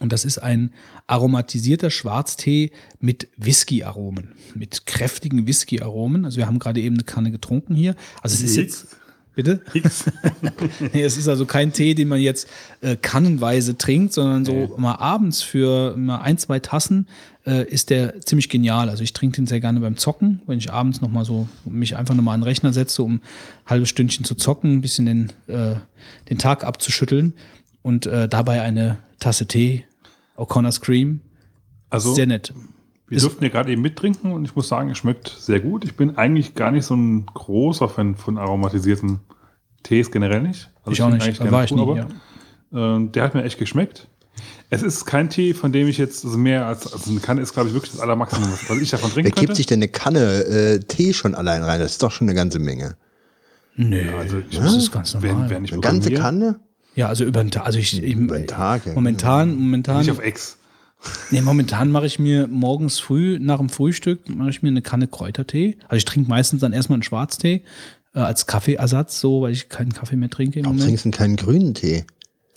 Und 0.00 0.12
das 0.12 0.24
ist 0.24 0.38
ein 0.38 0.72
aromatisierter 1.06 1.90
Schwarztee 1.90 2.70
mit 3.00 3.28
Whisky-Aromen, 3.38 4.34
mit 4.54 4.84
kräftigen 4.84 5.46
Whisky-Aromen. 5.46 6.26
Also 6.26 6.36
wir 6.36 6.46
haben 6.46 6.58
gerade 6.58 6.80
eben 6.80 6.96
eine 6.96 7.04
Kanne 7.04 7.30
getrunken 7.30 7.74
hier. 7.74 7.96
Also 8.22 8.34
es 8.34 8.42
ist 8.42 8.56
jetzt, 8.56 8.86
bitte? 9.34 9.62
nee, 10.92 11.02
es 11.02 11.16
ist 11.16 11.26
also 11.26 11.46
kein 11.46 11.72
Tee, 11.72 11.94
den 11.94 12.08
man 12.08 12.20
jetzt 12.20 12.48
äh, 12.82 12.96
kannenweise 12.96 13.78
trinkt, 13.78 14.12
sondern 14.12 14.44
so 14.44 14.74
mal 14.76 14.96
abends 14.96 15.42
für 15.42 15.96
mal 15.96 16.18
ein, 16.18 16.36
zwei 16.36 16.58
Tassen 16.58 17.08
äh, 17.48 17.64
ist 17.64 17.90
der 17.90 18.20
ziemlich 18.20 18.48
genial. 18.48 18.88
Also 18.90 19.02
ich 19.02 19.12
trinke 19.14 19.36
den 19.36 19.46
sehr 19.46 19.60
gerne 19.60 19.80
beim 19.80 19.96
Zocken, 19.96 20.42
wenn 20.46 20.58
ich 20.58 20.72
abends 20.72 21.00
noch 21.00 21.08
mal 21.10 21.24
so 21.24 21.48
mich 21.64 21.96
einfach 21.96 22.14
noch 22.14 22.22
mal 22.22 22.34
an 22.34 22.40
den 22.40 22.44
Rechner 22.44 22.72
setze, 22.72 23.02
um 23.02 23.14
ein 23.14 23.20
halbes 23.66 23.88
Stündchen 23.88 24.24
zu 24.24 24.34
zocken, 24.34 24.74
ein 24.74 24.80
bisschen 24.80 25.06
den, 25.06 25.32
äh, 25.46 25.76
den 26.28 26.38
Tag 26.38 26.64
abzuschütteln 26.64 27.34
und 27.82 28.06
äh, 28.06 28.28
dabei 28.28 28.60
eine 28.62 28.98
Tasse 29.18 29.46
Tee, 29.46 29.84
O'Connor's 30.36 30.80
Cream, 30.80 31.20
Also, 31.90 32.14
sehr 32.14 32.26
nett. 32.26 32.52
wir 33.08 33.16
Ist- 33.16 33.22
durften 33.24 33.42
ja 33.44 33.50
gerade 33.50 33.72
eben 33.72 33.82
mittrinken 33.82 34.32
und 34.32 34.44
ich 34.44 34.54
muss 34.54 34.68
sagen, 34.68 34.90
es 34.90 34.98
schmeckt 34.98 35.28
sehr 35.28 35.60
gut. 35.60 35.84
Ich 35.84 35.96
bin 35.96 36.16
eigentlich 36.18 36.54
gar 36.54 36.70
nicht 36.70 36.84
so 36.84 36.94
ein 36.94 37.26
großer 37.26 37.88
Fan 37.88 38.14
von 38.14 38.36
aromatisierten 38.38 39.20
Tees 39.82 40.10
generell 40.10 40.42
nicht. 40.42 40.70
Also 40.82 40.92
ich 40.92 41.02
auch 41.02 41.08
trinke 41.10 41.26
nicht, 41.26 41.40
da 41.40 41.50
war 41.50 41.64
ich 41.64 41.72
nie. 41.72 41.96
Ja. 41.96 42.06
ähm, 42.72 43.10
der 43.12 43.22
hat 43.22 43.34
mir 43.34 43.42
echt 43.44 43.58
geschmeckt. 43.58 44.08
Es 44.70 44.82
ist 44.82 45.04
kein 45.06 45.30
Tee, 45.30 45.54
von 45.54 45.72
dem 45.72 45.88
ich 45.88 45.96
jetzt 45.98 46.24
also 46.24 46.36
mehr 46.36 46.66
als 46.66 46.92
also 46.92 47.10
eine 47.10 47.20
Kanne 47.20 47.40
ist, 47.40 47.52
glaube 47.54 47.68
ich, 47.68 47.74
wirklich 47.74 47.92
das 47.92 48.00
Allermaximum, 48.00 48.50
was 48.52 48.68
was 48.68 48.78
ich 48.78 48.90
davon 48.90 49.10
Wer 49.10 49.14
trinken 49.14 49.30
kippt 49.30 49.38
könnte. 49.46 49.54
sich 49.56 49.66
denn 49.66 49.78
eine 49.78 49.88
Kanne 49.88 50.20
äh, 50.44 50.78
Tee 50.80 51.12
schon 51.14 51.34
allein 51.34 51.62
rein? 51.62 51.80
Das 51.80 51.92
ist 51.92 52.02
doch 52.02 52.10
schon 52.12 52.28
eine 52.28 52.34
ganze 52.34 52.58
Menge. 52.58 52.96
Nö, 53.76 54.02
also, 54.18 54.40
das 54.40 54.74
ist 54.74 54.90
ganz 54.92 55.14
normal. 55.14 55.42
Wenn, 55.44 55.50
wenn 55.50 55.64
ich 55.64 55.72
Eine 55.72 55.80
ganze 55.80 56.10
programmiere, 56.10 56.22
Kanne? 56.22 56.60
ja, 56.96 57.06
also 57.08 57.24
über 57.24 57.42
den 57.44 57.50
Tag. 57.50 57.64
Also 57.64 57.78
ich, 57.78 58.02
ich, 58.02 58.14
Über 58.14 58.36
den 58.36 58.46
Tag, 58.48 58.86
ja. 58.86 58.92
momentan, 58.92 59.54
momentan, 59.56 59.98
Nicht 60.00 60.10
auf 60.10 60.18
Ex. 60.18 60.56
nee, 61.30 61.40
momentan 61.40 61.90
mache 61.92 62.06
ich 62.06 62.18
mir 62.18 62.48
morgens 62.48 62.98
früh 62.98 63.38
nach 63.40 63.58
dem 63.58 63.68
Frühstück 63.68 64.28
mache 64.28 64.50
ich 64.50 64.62
mir 64.62 64.68
eine 64.70 64.82
Kanne 64.82 65.06
Kräutertee. 65.06 65.76
Also 65.84 65.96
ich 65.96 66.04
trinke 66.04 66.28
meistens 66.28 66.60
dann 66.60 66.72
erstmal 66.72 66.96
einen 66.96 67.04
Schwarztee 67.04 67.62
äh, 68.14 68.18
als 68.18 68.46
Kaffeeersatz, 68.46 69.20
so 69.20 69.42
weil 69.42 69.52
ich 69.52 69.68
keinen 69.68 69.92
Kaffee 69.92 70.16
mehr 70.16 70.28
trinke 70.30 70.58
im 70.58 70.64
Warum 70.64 70.76
Moment. 70.76 70.88
trinkst 70.88 71.04
du 71.04 71.10
denn 71.10 71.16
keinen 71.18 71.36
grünen 71.36 71.74
Tee? 71.74 72.04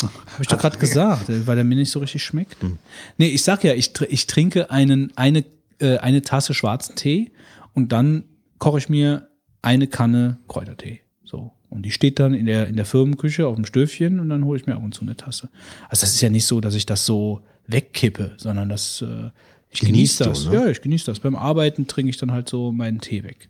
Habe 0.09 0.41
ich 0.41 0.47
doch 0.47 0.57
gerade 0.57 0.77
gesagt, 0.77 1.29
äh, 1.29 1.45
weil 1.47 1.55
der 1.55 1.63
mir 1.63 1.75
nicht 1.75 1.91
so 1.91 1.99
richtig 1.99 2.23
schmeckt. 2.23 2.61
Hm. 2.61 2.77
Nee, 3.17 3.27
ich 3.27 3.43
sag 3.43 3.63
ja, 3.63 3.73
ich, 3.73 3.91
ich 4.09 4.27
trinke 4.27 4.71
einen, 4.71 5.11
eine, 5.15 5.45
äh, 5.79 5.97
eine 5.97 6.21
Tasse 6.21 6.53
schwarzen 6.53 6.95
Tee 6.95 7.31
und 7.73 7.91
dann 7.91 8.23
koche 8.59 8.77
ich 8.77 8.89
mir 8.89 9.29
eine 9.61 9.87
Kanne 9.87 10.37
Kräutertee. 10.47 11.01
So. 11.23 11.51
Und 11.69 11.83
die 11.83 11.91
steht 11.91 12.19
dann 12.19 12.33
in 12.33 12.45
der, 12.45 12.67
in 12.67 12.75
der 12.75 12.85
Firmenküche 12.85 13.47
auf 13.47 13.55
dem 13.55 13.65
Stöfchen 13.65 14.19
und 14.19 14.29
dann 14.29 14.45
hole 14.45 14.59
ich 14.59 14.65
mir 14.65 14.75
ab 14.75 14.83
und 14.83 14.93
zu 14.93 15.01
eine 15.01 15.15
Tasse. 15.15 15.49
Also 15.89 16.01
das 16.01 16.13
ist 16.13 16.21
ja 16.21 16.29
nicht 16.29 16.45
so, 16.45 16.61
dass 16.61 16.75
ich 16.75 16.85
das 16.85 17.05
so 17.05 17.41
wegkippe, 17.67 18.33
sondern 18.37 18.69
das, 18.69 19.01
äh, 19.01 19.29
ich 19.69 19.79
genieße 19.79 19.85
Genießt 19.85 20.19
du, 20.19 20.25
das. 20.25 20.45
ne? 20.45 20.53
Ja, 20.53 20.67
ich 20.67 20.81
genieße 20.81 21.05
das. 21.05 21.19
Beim 21.19 21.35
Arbeiten 21.35 21.87
trinke 21.87 22.09
ich 22.09 22.17
dann 22.17 22.31
halt 22.31 22.49
so 22.49 22.71
meinen 22.71 22.99
Tee 22.99 23.23
weg. 23.23 23.47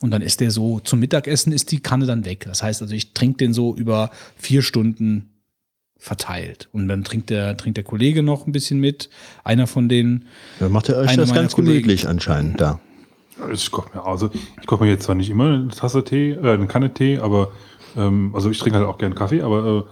Und 0.00 0.10
dann 0.10 0.22
ist 0.22 0.40
der 0.40 0.50
so, 0.50 0.80
zum 0.80 1.00
Mittagessen 1.00 1.52
ist 1.52 1.72
die 1.72 1.80
Kanne 1.80 2.06
dann 2.06 2.24
weg. 2.24 2.44
Das 2.46 2.62
heißt 2.62 2.82
also, 2.82 2.94
ich 2.94 3.12
trinke 3.12 3.38
den 3.38 3.52
so 3.52 3.74
über 3.74 4.10
vier 4.36 4.62
Stunden 4.62 5.30
verteilt. 6.04 6.68
Und 6.72 6.86
dann 6.88 7.02
trinkt 7.02 7.30
der, 7.30 7.56
trinkt 7.56 7.78
der 7.78 7.84
Kollege 7.84 8.22
noch 8.22 8.46
ein 8.46 8.52
bisschen 8.52 8.78
mit. 8.78 9.08
Einer 9.42 9.66
von 9.66 9.88
denen, 9.88 10.26
Dann 10.60 10.70
macht 10.70 10.90
ihr 10.90 10.96
euch 10.96 11.16
das 11.16 11.32
ganz 11.32 11.54
Kollegen. 11.54 11.72
gemütlich 11.72 12.06
anscheinend 12.06 12.60
da. 12.60 12.78
Ich 13.52 13.70
koche 13.70 13.96
mir 13.96 14.04
also 14.04 14.30
ich 14.60 14.66
koche 14.66 14.84
mir 14.84 14.90
jetzt 14.90 15.04
zwar 15.04 15.14
nicht 15.14 15.30
immer 15.30 15.46
eine 15.54 15.68
Tasse 15.68 16.04
Tee, 16.04 16.32
äh, 16.32 16.52
eine 16.52 16.66
Kanne 16.66 16.92
Tee, 16.92 17.18
aber 17.18 17.52
ähm, 17.96 18.32
also 18.34 18.50
ich 18.50 18.58
trinke 18.58 18.78
halt 18.78 18.86
auch 18.86 18.98
gerne 18.98 19.14
Kaffee, 19.14 19.40
aber 19.40 19.86
äh, 19.88 19.90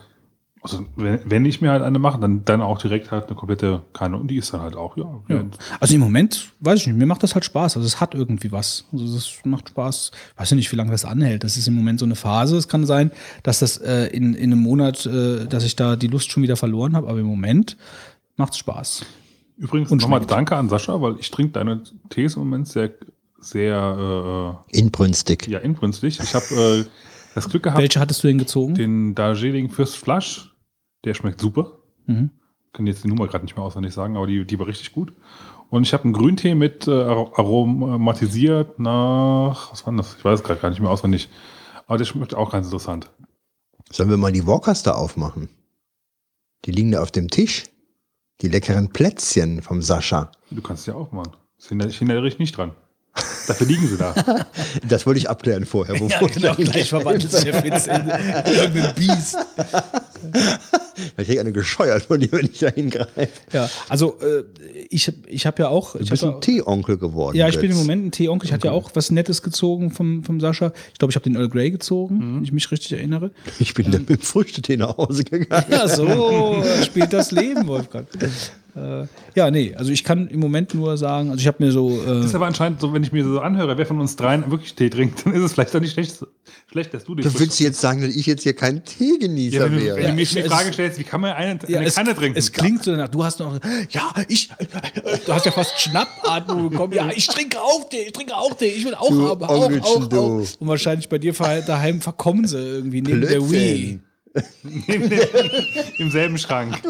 also 0.62 0.86
wenn, 0.96 1.18
wenn 1.24 1.44
ich 1.44 1.60
mir 1.60 1.70
halt 1.70 1.82
eine 1.82 1.98
mache, 1.98 2.20
dann 2.20 2.44
dann 2.44 2.60
auch 2.60 2.78
direkt 2.78 3.10
halt 3.10 3.26
eine 3.26 3.34
komplette 3.34 3.82
Kanne 3.92 4.16
und 4.16 4.28
die 4.28 4.36
ist 4.36 4.54
dann 4.54 4.60
halt 4.60 4.76
auch 4.76 4.96
ja. 4.96 5.20
Ja. 5.28 5.44
Also 5.80 5.94
im 5.94 6.00
Moment, 6.00 6.52
weiß 6.60 6.80
ich 6.80 6.86
nicht, 6.86 6.96
mir 6.96 7.06
macht 7.06 7.22
das 7.24 7.34
halt 7.34 7.44
Spaß. 7.44 7.76
Also 7.76 7.86
es 7.86 8.00
hat 8.00 8.14
irgendwie 8.14 8.52
was. 8.52 8.84
Also 8.92 9.04
es 9.16 9.40
macht 9.44 9.70
Spaß. 9.70 10.12
Weiß 10.36 10.50
ja 10.50 10.56
nicht, 10.56 10.70
wie 10.70 10.76
lange 10.76 10.92
das 10.92 11.04
anhält. 11.04 11.42
Das 11.42 11.56
ist 11.56 11.66
im 11.66 11.74
Moment 11.74 11.98
so 11.98 12.04
eine 12.04 12.14
Phase. 12.14 12.56
Es 12.56 12.68
kann 12.68 12.86
sein, 12.86 13.10
dass 13.42 13.58
das 13.58 13.78
äh, 13.78 14.06
in, 14.06 14.34
in 14.34 14.52
einem 14.52 14.62
Monat, 14.62 15.04
äh, 15.04 15.46
dass 15.46 15.64
ich 15.64 15.74
da 15.74 15.96
die 15.96 16.06
Lust 16.06 16.30
schon 16.30 16.44
wieder 16.44 16.56
verloren 16.56 16.94
habe, 16.94 17.08
aber 17.08 17.18
im 17.18 17.26
Moment 17.26 17.76
macht 18.36 18.52
es 18.52 18.58
Spaß. 18.58 19.04
Übrigens 19.56 19.90
Und 19.90 20.00
nochmal 20.02 20.24
danke 20.24 20.56
an 20.56 20.68
Sascha, 20.68 21.00
weil 21.02 21.16
ich 21.18 21.30
trinke 21.30 21.52
deine 21.52 21.82
Tees 22.08 22.34
im 22.36 22.40
Moment 22.40 22.68
sehr 22.68 22.90
sehr 23.40 24.64
Inbrünstig. 24.70 25.48
äh, 25.48 25.52
ja 25.52 25.58
inbrünstig. 25.58 26.20
Ich 26.22 26.34
habe 26.34 26.84
äh, 26.84 26.84
das 27.34 27.48
Glück 27.48 27.64
gehabt, 27.64 27.80
Welche 27.80 27.98
hattest 28.00 28.22
du 28.22 28.28
denn 28.28 28.38
gezogen? 28.38 28.74
den 28.74 29.14
Darjeeling 29.14 29.68
First 29.70 29.96
Flush, 29.96 30.51
der 31.04 31.14
schmeckt 31.14 31.40
super. 31.40 31.72
Mhm. 32.06 32.30
kann 32.72 32.86
jetzt 32.86 33.04
die 33.04 33.08
Nummer 33.08 33.26
gerade 33.28 33.44
nicht 33.44 33.56
mehr 33.56 33.64
auswendig 33.64 33.92
sagen, 33.94 34.16
aber 34.16 34.26
die, 34.26 34.44
die 34.44 34.58
war 34.58 34.66
richtig 34.66 34.92
gut. 34.92 35.12
Und 35.70 35.82
ich 35.84 35.92
habe 35.94 36.04
einen 36.04 36.12
Grüntee 36.12 36.54
mit 36.54 36.86
äh, 36.88 36.90
ar- 36.90 37.30
aromatisiert 37.38 38.78
nach, 38.78 39.72
was 39.72 39.86
war 39.86 39.94
das? 39.94 40.16
Ich 40.18 40.24
weiß 40.24 40.40
es 40.40 40.44
gerade 40.44 40.60
gar 40.60 40.70
nicht 40.70 40.80
mehr 40.80 40.90
auswendig. 40.90 41.28
Aber 41.86 41.98
der 41.98 42.04
schmeckt 42.04 42.34
auch 42.34 42.50
ganz 42.52 42.66
interessant. 42.66 43.10
Sollen 43.90 44.10
wir 44.10 44.16
mal 44.16 44.32
die 44.32 44.46
Walkers 44.46 44.82
da 44.82 44.92
aufmachen? 44.92 45.48
Die 46.64 46.72
liegen 46.72 46.92
da 46.92 47.02
auf 47.02 47.10
dem 47.10 47.28
Tisch. 47.28 47.64
Die 48.40 48.48
leckeren 48.48 48.88
Plätzchen 48.90 49.62
vom 49.62 49.82
Sascha. 49.82 50.32
Du 50.50 50.62
kannst 50.62 50.86
ja 50.86 50.94
auch 50.94 51.12
machen. 51.12 51.32
Das 51.56 51.70
ich 51.70 51.98
hindere 51.98 52.26
ich 52.26 52.38
nicht 52.38 52.56
dran. 52.56 52.72
Dafür 53.46 53.66
liegen 53.66 53.88
sie 53.88 53.96
da. 53.96 54.14
Das 54.88 55.06
wollte 55.06 55.18
ich 55.18 55.28
abklären 55.30 55.64
vorher. 55.66 55.94
Ja, 55.96 56.02
bevor 56.06 56.28
genau, 56.28 56.54
ich- 56.58 56.70
gleich 56.70 56.88
verwandelt 56.88 57.30
sich 57.30 57.44
der 57.44 57.54
Fitz 57.62 57.86
in 57.86 58.08
irgendein 58.54 58.94
Biest. 58.94 59.36
Ich 61.16 61.26
kriege 61.26 61.40
eine 61.40 61.52
gescheuert 61.52 62.02
von 62.04 62.20
dir, 62.20 62.30
wenn 62.32 62.46
ich 62.46 62.58
da 62.60 62.68
hingreife. 62.68 63.28
Ja, 63.52 63.68
also 63.88 64.18
äh, 64.20 64.44
ich, 64.88 65.10
ich 65.26 65.46
habe 65.46 65.62
ja 65.62 65.68
auch. 65.68 65.92
Du 65.94 65.98
Ich 66.00 66.10
bist 66.10 66.22
ein 66.22 66.32
ja- 66.32 66.38
Teeonkel 66.38 66.96
geworden. 66.98 67.36
Ja, 67.36 67.48
ich 67.48 67.58
bin 67.58 67.70
im. 67.70 67.76
Moment 67.76 68.06
ein 68.06 68.10
Teeonkel. 68.12 68.46
Ich 68.46 68.52
hatte 68.52 68.68
ja 68.68 68.72
auch 68.72 68.90
was 68.94 69.10
Nettes 69.10 69.42
gezogen 69.42 69.90
vom, 69.90 70.22
vom 70.22 70.38
Sascha. 70.40 70.72
Ich 70.92 70.98
glaube, 70.98 71.10
ich 71.10 71.16
habe 71.16 71.24
den 71.24 71.34
Earl 71.34 71.48
Grey 71.48 71.70
gezogen, 71.70 72.16
Mhm. 72.18 72.36
wenn 72.36 72.44
ich 72.44 72.52
mich 72.52 72.70
richtig 72.70 72.92
erinnere. 72.92 73.30
Ich 73.58 73.74
bin 73.74 73.90
dann 73.90 74.02
mit 74.02 74.10
dem 74.10 74.20
Früchtetee 74.20 74.76
nach 74.76 74.96
Hause 74.96 75.24
gegangen. 75.24 75.64
Ja, 75.70 75.88
so 75.88 76.62
spielt 76.84 77.12
das 77.12 77.30
Leben, 77.32 77.66
Wolfgang. 77.66 78.06
Äh, 78.74 79.06
ja, 79.34 79.50
nee, 79.50 79.74
also 79.74 79.92
ich 79.92 80.02
kann 80.02 80.28
im 80.28 80.40
Moment 80.40 80.72
nur 80.72 80.96
sagen, 80.96 81.28
also 81.28 81.40
ich 81.40 81.46
habe 81.46 81.62
mir 81.62 81.72
so. 81.72 82.02
Das 82.06 82.24
ist 82.24 82.32
Äh, 82.32 82.36
aber 82.36 82.46
anscheinend 82.46 82.80
so, 82.80 82.92
wenn 82.94 83.02
ich 83.02 83.12
mir 83.12 83.22
so 83.22 83.40
anhöre, 83.40 83.76
wer 83.76 83.84
von 83.84 84.00
uns 84.00 84.16
dreien 84.16 84.50
wirklich 84.50 84.74
Tee 84.74 84.88
trinkt, 84.88 85.26
dann 85.26 85.34
ist 85.34 85.42
es 85.42 85.52
vielleicht 85.52 85.76
auch 85.76 85.80
nicht 85.80 85.92
schlecht, 85.92 86.24
schlecht 86.70 86.94
dass 86.94 87.04
du 87.04 87.14
den 87.14 87.24
Du 87.24 87.38
willst 87.38 87.60
jetzt 87.60 87.80
sagen, 87.80 88.00
dass 88.00 88.14
ich 88.16 88.24
jetzt 88.24 88.44
hier 88.44 88.54
kein 88.54 88.76
ja, 88.76 88.82
Teegenießer 88.82 89.64
wenn, 89.64 89.72
du, 89.72 89.84
wäre. 89.84 89.96
wenn 89.98 90.06
du 90.06 90.12
mir 90.14 90.24
die 90.24 90.42
Frage 90.44 90.72
stellst, 90.72 90.98
wie 90.98 91.04
kann 91.04 91.20
man 91.20 91.32
eine, 91.32 91.58
ja, 91.68 91.80
eine 91.80 91.88
es, 91.88 91.94
Kanne 91.96 92.14
trinken? 92.14 92.38
es 92.38 92.50
klingt 92.50 92.82
so 92.82 92.92
danach, 92.92 93.08
du 93.08 93.22
hast 93.22 93.40
noch, 93.40 93.58
ja, 93.90 94.10
ich, 94.28 94.50
äh, 94.56 95.18
du 95.26 95.34
hast 95.34 95.44
ja 95.44 95.52
fast 95.52 95.78
Schnappatmung 95.78 96.70
bekommen. 96.70 96.94
Ja, 96.94 97.10
ich 97.14 97.26
trinke 97.26 97.60
auch 97.60 97.86
Tee, 97.90 98.04
ich 98.06 98.12
trinke 98.12 98.34
auch 98.34 98.54
Tee, 98.54 98.68
ich 98.68 98.86
will 98.86 98.94
auch 98.94 99.08
Du 99.10 99.28
haben, 99.28 99.42
auch, 99.44 99.70
auch, 99.82 100.06
du. 100.06 100.18
auch. 100.18 100.60
Und 100.60 100.68
wahrscheinlich 100.68 101.10
bei 101.10 101.18
dir 101.18 101.34
daheim 101.34 102.00
verkommen 102.00 102.46
sie 102.46 102.56
irgendwie 102.56 103.02
neben 103.02 103.20
der 103.20 103.50
Wii. 103.50 104.00
Im 105.98 106.10
selben 106.10 106.38
Schrank. 106.38 106.80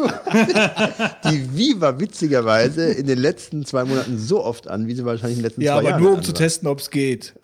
Die 1.25 1.81
war 1.81 1.99
witzigerweise 1.99 2.85
in 2.85 3.05
den 3.05 3.19
letzten 3.19 3.65
zwei 3.65 3.83
Monaten 3.83 4.17
so 4.17 4.43
oft 4.43 4.67
an, 4.69 4.87
wie 4.87 4.95
sie 4.95 5.03
wahrscheinlich 5.03 5.37
in 5.37 5.43
den 5.43 5.49
letzten 5.49 5.61
Ja, 5.61 5.73
zwei 5.73 5.79
aber 5.79 5.89
Jahren 5.89 6.03
nur 6.03 6.13
um 6.13 6.23
zu 6.23 6.29
war. 6.31 6.35
testen, 6.35 6.67
ob 6.67 6.79
es 6.79 6.89
geht. 6.89 7.33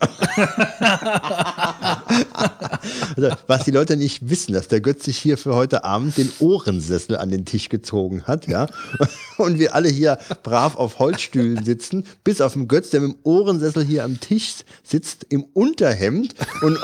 Also, 3.16 3.36
was 3.46 3.64
die 3.64 3.70
Leute 3.70 3.96
nicht 3.96 4.30
wissen, 4.30 4.52
dass 4.52 4.68
der 4.68 4.80
Götz 4.80 5.04
sich 5.04 5.18
hier 5.18 5.36
für 5.36 5.54
heute 5.54 5.84
Abend 5.84 6.16
den 6.16 6.30
Ohrensessel 6.38 7.16
an 7.16 7.30
den 7.30 7.44
Tisch 7.44 7.68
gezogen 7.68 8.24
hat, 8.24 8.46
ja. 8.48 8.66
Und 9.36 9.58
wir 9.58 9.74
alle 9.74 9.88
hier 9.88 10.18
brav 10.42 10.76
auf 10.76 10.98
Holzstühlen 10.98 11.64
sitzen, 11.64 12.04
bis 12.24 12.40
auf 12.40 12.54
den 12.54 12.68
Götz, 12.68 12.90
der 12.90 13.00
mit 13.00 13.12
dem 13.12 13.18
Ohrensessel 13.24 13.84
hier 13.84 14.04
am 14.04 14.20
Tisch 14.20 14.54
sitzt, 14.82 15.26
im 15.28 15.44
Unterhemd 15.52 16.34
und, 16.62 16.78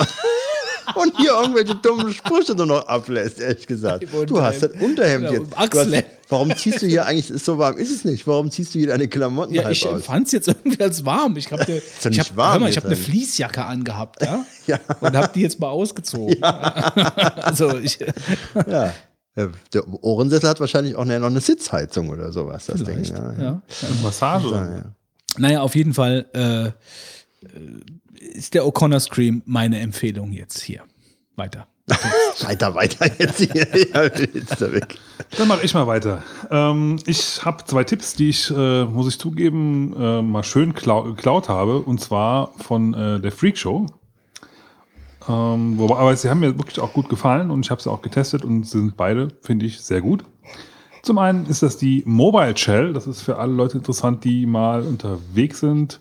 und 0.94 1.16
hier 1.16 1.31
irgendwelche 1.32 1.74
dummen 1.74 2.12
Sprüche 2.12 2.55
nur 2.55 2.66
noch 2.66 2.86
ablässt, 2.86 3.40
ehrlich 3.40 3.66
gesagt. 3.66 4.06
Du 4.26 4.40
hast 4.40 4.62
das 4.62 4.70
Unterhemd 4.81 5.26
Genau, 5.28 5.32
jetzt. 5.32 5.42
im 5.44 5.50
Du 5.50 5.56
hast, 5.56 5.74
Achselhemd. 5.76 6.06
warum 6.28 6.56
ziehst 6.56 6.82
du 6.82 6.86
hier 6.86 7.06
eigentlich, 7.06 7.42
so 7.42 7.58
warm 7.58 7.76
ist 7.76 7.90
es 7.90 8.05
nicht, 8.05 8.26
warum 8.26 8.50
ziehst 8.50 8.74
du 8.74 8.78
hier 8.78 8.89
deine 8.89 9.08
Klamotten 9.08 9.55
Ja, 9.55 9.65
halb 9.65 9.73
ich 9.73 9.86
aus? 9.86 10.05
fand 10.05 10.26
es 10.26 10.32
jetzt 10.32 10.48
irgendwie 10.48 10.81
als 10.82 11.05
warm. 11.05 11.36
Ich 11.36 11.50
habe 11.52 11.65
doch 11.66 11.74
ich 11.74 12.05
nicht 12.05 12.20
hab, 12.31 12.36
warm 12.36 12.52
hör 12.52 12.60
mal, 12.60 12.66
jetzt 12.66 12.76
ich 12.78 12.84
habe 12.84 12.86
eine. 12.94 12.97
Fließjacke 12.97 13.65
angehabt, 13.65 14.23
ja, 14.23 14.44
Ja. 14.66 14.78
und 15.00 15.16
habe 15.16 15.31
die 15.34 15.40
jetzt 15.42 15.58
mal 15.60 15.68
ausgezogen. 15.68 16.42
also 16.42 17.76
ich, 17.78 17.98
Ja. 18.66 18.92
Ja, 19.39 19.48
Der 19.74 19.86
Ohrensessel 20.02 20.48
hat 20.48 20.60
wahrscheinlich 20.60 20.97
auch 20.97 21.05
nachher 21.05 21.20
noch 21.20 21.26
eine 21.26 21.40
Sitzheizung 21.42 22.08
oder 22.08 22.32
sowas, 22.32 22.65
das 22.66 22.82
Ding. 22.84 23.05
vielleicht, 23.05 23.10
Ja, 23.12 23.32
ja. 23.32 23.42
ja. 23.42 23.62
Massage. 24.02 24.48
Ja, 24.50 24.70
ja. 24.76 24.82
Naja, 25.36 25.60
auf 25.60 25.74
jeden 25.74 25.92
Fall 25.92 26.24
äh, 26.34 26.68
äh, 26.68 26.73
ist 28.34 28.55
der 28.55 28.64
O'Connor 28.64 29.00
Scream 29.00 29.42
meine 29.46 29.80
Empfehlung 29.80 30.32
jetzt 30.32 30.60
hier. 30.60 30.82
Weiter. 31.36 31.66
Weiter, 32.40 32.74
weiter 32.74 33.08
jetzt 33.18 33.38
hier. 33.38 33.66
Ja, 33.94 34.02
jetzt 34.02 34.60
da 34.60 34.72
weg. 34.72 34.98
Dann 35.38 35.46
mache 35.46 35.64
ich 35.64 35.72
mal 35.72 35.86
weiter. 35.86 36.22
Ähm, 36.50 36.98
ich 37.06 37.44
habe 37.44 37.64
zwei 37.64 37.84
Tipps, 37.84 38.14
die 38.14 38.30
ich, 38.30 38.50
äh, 38.50 38.84
muss 38.84 39.08
ich 39.08 39.18
zugeben, 39.18 39.94
äh, 39.96 40.20
mal 40.20 40.42
schön 40.42 40.74
klau 40.74 41.05
geklaut 41.05 41.48
habe. 41.48 41.78
Und 41.78 42.00
zwar 42.00 42.52
von 42.58 42.92
äh, 42.92 43.20
der 43.20 43.30
Freak 43.30 43.56
Show. 43.56 43.86
Ähm, 45.28 45.78
wobei, 45.78 45.96
aber 45.96 46.16
sie 46.16 46.28
haben 46.28 46.40
mir 46.40 46.58
wirklich 46.58 46.80
auch 46.80 46.92
gut 46.92 47.08
gefallen 47.08 47.50
und 47.50 47.64
ich 47.64 47.70
habe 47.70 47.80
sie 47.80 47.90
auch 47.90 48.02
getestet 48.02 48.44
und 48.44 48.64
sie 48.64 48.78
sind 48.78 48.96
beide, 48.96 49.28
finde 49.40 49.66
ich, 49.66 49.80
sehr 49.80 50.00
gut. 50.00 50.24
Zum 51.02 51.18
einen 51.18 51.46
ist 51.46 51.62
das 51.62 51.78
die 51.78 52.02
Mobile 52.05 52.56
Shell. 52.56 52.92
Das 52.92 53.06
ist 53.06 53.22
für 53.22 53.38
alle 53.38 53.52
Leute 53.52 53.78
interessant, 53.78 54.24
die 54.24 54.44
mal 54.44 54.82
unterwegs 54.82 55.60
sind 55.60 56.00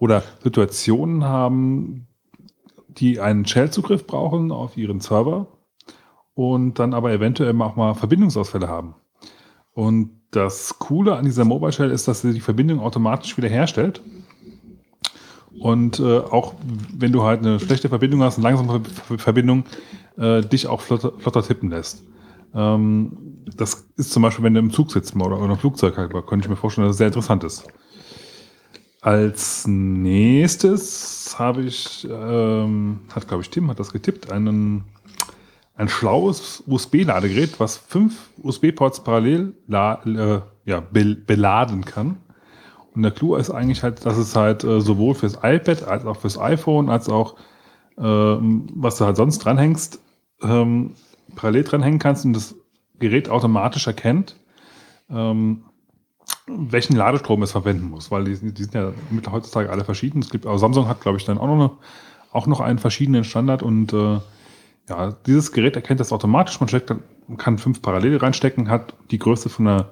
oder 0.00 0.24
Situationen 0.42 1.22
haben, 1.22 2.08
die 2.88 3.20
einen 3.20 3.46
Shell-Zugriff 3.46 4.06
brauchen 4.06 4.50
auf 4.50 4.76
ihren 4.76 5.00
Server 5.00 5.46
und 6.34 6.78
dann 6.80 6.94
aber 6.94 7.12
eventuell 7.12 7.60
auch 7.62 7.76
mal 7.76 7.94
Verbindungsausfälle 7.94 8.66
haben. 8.66 8.94
Und 9.72 10.10
das 10.32 10.78
Coole 10.78 11.16
an 11.16 11.24
dieser 11.24 11.44
Mobile 11.44 11.72
Shell 11.72 11.90
ist, 11.90 12.08
dass 12.08 12.22
sie 12.22 12.32
die 12.32 12.40
Verbindung 12.40 12.80
automatisch 12.80 13.36
wieder 13.36 13.48
herstellt. 13.48 14.02
Und 15.60 16.00
äh, 16.00 16.18
auch 16.18 16.54
wenn 16.96 17.12
du 17.12 17.22
halt 17.22 17.40
eine 17.40 17.60
schlechte 17.60 17.88
Verbindung 17.88 18.22
hast, 18.22 18.38
eine 18.38 18.44
langsame 18.44 18.80
Ver- 18.84 19.18
Verbindung, 19.18 19.64
äh, 20.16 20.40
dich 20.40 20.66
auch 20.66 20.80
flotter, 20.80 21.12
flotter 21.18 21.42
tippen 21.42 21.70
lässt. 21.70 22.04
Ähm, 22.54 23.44
das 23.56 23.88
ist 23.96 24.12
zum 24.12 24.22
Beispiel, 24.22 24.44
wenn 24.44 24.54
du 24.54 24.60
im 24.60 24.70
Zug 24.70 24.90
sitzt 24.92 25.14
oder, 25.14 25.38
oder 25.38 25.52
im 25.52 25.58
Flugzeug 25.58 25.98
halt, 25.98 26.12
könnte 26.26 26.46
ich 26.46 26.48
mir 26.48 26.56
vorstellen, 26.56 26.86
dass 26.86 26.94
es 26.94 26.98
sehr 26.98 27.08
interessant 27.08 27.44
ist. 27.44 27.66
Als 29.02 29.66
nächstes 29.66 31.34
habe 31.38 31.62
ich, 31.62 32.06
ähm, 32.10 33.00
hat 33.14 33.28
glaube 33.28 33.42
ich 33.42 33.50
Tim, 33.50 33.70
hat 33.70 33.80
das 33.80 33.92
getippt, 33.92 34.30
einen, 34.30 34.84
ein 35.74 35.88
schlaues 35.88 36.62
USB-Ladegerät, 36.66 37.58
was 37.58 37.78
fünf 37.78 38.28
USB-Ports 38.42 39.02
parallel 39.02 39.54
äh, 39.68 40.40
ja, 40.66 40.80
be, 40.80 41.14
beladen 41.14 41.84
kann. 41.84 42.18
Und 42.94 43.02
der 43.02 43.12
Clou 43.12 43.36
ist 43.36 43.50
eigentlich 43.50 43.82
halt, 43.82 44.04
dass 44.04 44.18
es 44.18 44.36
halt 44.36 44.64
äh, 44.64 44.80
sowohl 44.80 45.14
fürs 45.14 45.38
iPad 45.42 45.84
als 45.84 46.04
auch 46.04 46.16
fürs 46.16 46.38
iPhone, 46.38 46.90
als 46.90 47.08
auch 47.08 47.36
ähm, 47.96 48.66
was 48.74 48.96
du 48.96 49.04
halt 49.04 49.16
sonst 49.16 49.38
dranhängst, 49.38 50.00
ähm, 50.42 50.94
parallel 51.36 51.64
dranhängen 51.64 51.98
kannst 51.98 52.24
und 52.24 52.32
das 52.32 52.54
Gerät 52.98 53.28
automatisch 53.28 53.86
erkennt, 53.86 54.36
ähm, 55.10 55.64
welchen 56.50 56.96
Ladestrom 56.96 57.42
es 57.42 57.52
verwenden 57.52 57.90
muss, 57.90 58.10
weil 58.10 58.24
die, 58.24 58.52
die 58.52 58.62
sind 58.62 58.74
ja 58.74 58.92
heutzutage 59.30 59.70
alle 59.70 59.84
verschieden. 59.84 60.20
Es 60.20 60.30
gibt, 60.30 60.46
aber 60.46 60.58
Samsung 60.58 60.88
hat, 60.88 61.00
glaube 61.00 61.18
ich, 61.18 61.24
dann 61.24 61.38
auch 61.38 61.46
noch, 61.46 61.54
eine, 61.54 61.70
auch 62.32 62.46
noch 62.46 62.60
einen 62.60 62.78
verschiedenen 62.78 63.24
Standard 63.24 63.62
und 63.62 63.92
äh, 63.92 64.18
ja, 64.88 65.12
dieses 65.26 65.52
Gerät 65.52 65.76
erkennt 65.76 66.00
das 66.00 66.12
automatisch. 66.12 66.58
Man 66.60 66.68
steckt, 66.68 66.92
kann 67.38 67.58
fünf 67.58 67.80
parallel 67.80 68.16
reinstecken, 68.16 68.68
hat 68.68 68.94
die 69.10 69.18
Größe 69.18 69.48
von 69.48 69.68
einer 69.68 69.86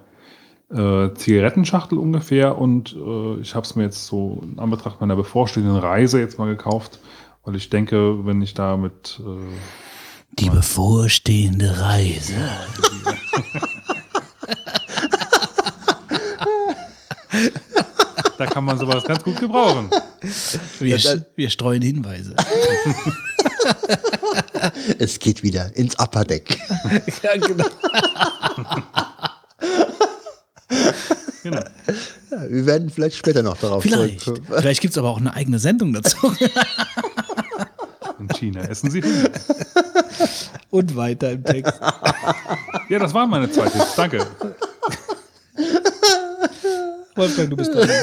äh, 0.70 1.14
Zigarettenschachtel 1.14 1.96
ungefähr 1.98 2.58
und 2.58 2.94
äh, 2.94 3.40
ich 3.40 3.54
habe 3.54 3.64
es 3.64 3.76
mir 3.76 3.84
jetzt 3.84 4.06
so 4.06 4.40
in 4.42 4.58
Anbetracht 4.58 5.00
meiner 5.00 5.16
bevorstehenden 5.16 5.76
Reise 5.76 6.20
jetzt 6.20 6.38
mal 6.38 6.48
gekauft, 6.48 7.00
weil 7.44 7.56
ich 7.56 7.70
denke, 7.70 8.26
wenn 8.26 8.42
ich 8.42 8.54
da 8.54 8.76
mit 8.76 9.20
äh, 9.24 10.36
Die 10.38 10.50
bevorstehende 10.50 11.80
Reise. 11.80 12.34
Da 18.38 18.46
kann 18.46 18.64
man 18.64 18.78
sowas 18.78 19.04
ganz 19.04 19.22
gut 19.22 19.38
gebrauchen. 19.38 19.90
Wir, 20.78 20.98
wir 21.36 21.50
streuen 21.50 21.82
Hinweise. 21.82 22.34
Es 24.98 25.18
geht 25.18 25.42
wieder 25.42 25.74
ins 25.76 25.98
Upper 25.98 26.24
Deck. 26.24 26.58
ja, 27.22 27.36
genau. 27.36 27.66
Genau. 31.42 31.60
Ja, 32.30 32.50
wir 32.50 32.66
werden 32.66 32.90
vielleicht 32.90 33.16
später 33.16 33.42
noch 33.42 33.56
darauf 33.58 33.82
Vielleicht. 33.82 34.20
zurückkommen. 34.20 34.60
Vielleicht 34.60 34.80
gibt 34.80 34.92
es 34.92 34.98
aber 34.98 35.10
auch 35.10 35.18
eine 35.18 35.34
eigene 35.34 35.58
Sendung 35.58 35.92
dazu. 35.92 36.34
In 38.18 38.28
China 38.28 38.62
essen 38.62 38.90
sie 38.90 39.02
Hunde. 39.02 39.30
Und 40.70 40.96
weiter 40.96 41.30
im 41.32 41.44
Text. 41.44 41.74
Ja, 42.88 42.98
das 42.98 43.14
waren 43.14 43.30
meine 43.30 43.50
zwei 43.50 43.68
Tipps. 43.68 43.94
Danke. 43.94 44.26
Wolfgang, 47.18 47.50
du 47.50 47.56
bist 47.56 47.74
dran. 47.74 47.88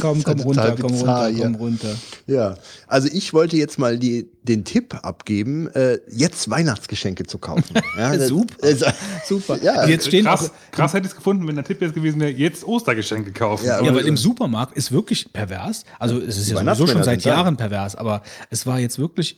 Komm, 0.00 0.22
komm 0.22 0.38
runter, 0.40 0.76
komm 0.80 0.92
bizarr 0.92 1.28
runter, 1.28 1.42
komm 1.44 1.54
runter. 1.56 1.96
Ja, 2.26 2.56
also 2.86 3.08
ich 3.10 3.32
wollte 3.32 3.56
jetzt 3.56 3.78
mal 3.78 3.98
die, 3.98 4.28
den 4.42 4.64
Tipp 4.64 4.94
abgeben, 5.02 5.66
äh, 5.68 5.98
jetzt 6.08 6.48
Weihnachtsgeschenke 6.50 7.24
zu 7.24 7.38
kaufen. 7.38 7.74
Ja, 7.98 8.14
das- 8.16 8.28
Super. 8.28 8.54
Also, 8.62 8.86
Super. 9.26 9.58
Ja, 9.62 9.88
jetzt 9.88 10.06
stehen 10.06 10.26
auch, 10.28 10.38
Krass, 10.38 10.52
krass 10.70 10.92
hätte 10.92 11.06
ich 11.06 11.12
es 11.12 11.16
gefunden, 11.16 11.48
wenn 11.48 11.54
der 11.56 11.64
Tipp 11.64 11.80
jetzt 11.80 11.94
gewesen 11.94 12.20
wäre, 12.20 12.30
jetzt 12.30 12.64
Ostergeschenke 12.64 13.32
kaufen. 13.32 13.66
Ja, 13.66 13.82
Ja, 13.82 13.88
aber- 13.90 14.00
weil 14.00 14.06
im 14.06 14.16
Supermarkt 14.16 14.76
ist 14.76 14.92
wirklich 14.92 15.32
pervers. 15.32 15.84
Also 15.98 16.18
es 16.20 16.36
ist 16.36 16.50
ja 16.50 16.58
sowieso 16.58 16.86
schon 16.86 17.02
seit. 17.02 17.24
Jahren 17.24 17.56
pervers, 17.56 17.96
aber 17.96 18.22
es 18.50 18.66
war 18.66 18.78
jetzt 18.78 18.98
wirklich 19.00 19.36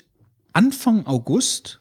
Anfang 0.53 1.07
August 1.07 1.81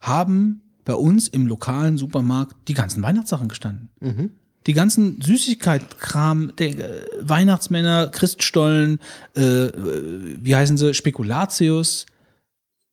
haben 0.00 0.62
bei 0.84 0.94
uns 0.94 1.28
im 1.28 1.46
lokalen 1.46 1.98
Supermarkt 1.98 2.56
die 2.68 2.74
ganzen 2.74 3.02
Weihnachtssachen 3.02 3.48
gestanden. 3.48 3.90
Mhm. 4.00 4.30
Die 4.68 4.74
ganzen 4.74 5.20
Süßigkeitskram, 5.22 6.52
der, 6.58 6.68
äh, 6.78 7.06
Weihnachtsmänner, 7.20 8.08
Christstollen, 8.08 9.00
äh, 9.34 9.40
äh, 9.40 10.36
wie 10.42 10.54
heißen 10.54 10.76
sie, 10.76 10.92
Spekulatius. 10.92 12.04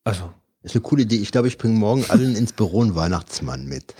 Also, 0.06 0.34
ist 0.64 0.74
eine 0.74 0.82
coole 0.82 1.04
Idee. 1.04 1.18
Ich 1.18 1.32
glaube, 1.32 1.50
ich 1.50 1.58
bringe 1.58 1.78
morgen 1.78 2.06
allen 2.08 2.38
ins 2.38 2.54
Büro 2.54 2.82
einen 2.82 2.96
Weihnachtsmann 2.96 3.68
mit. 3.68 3.94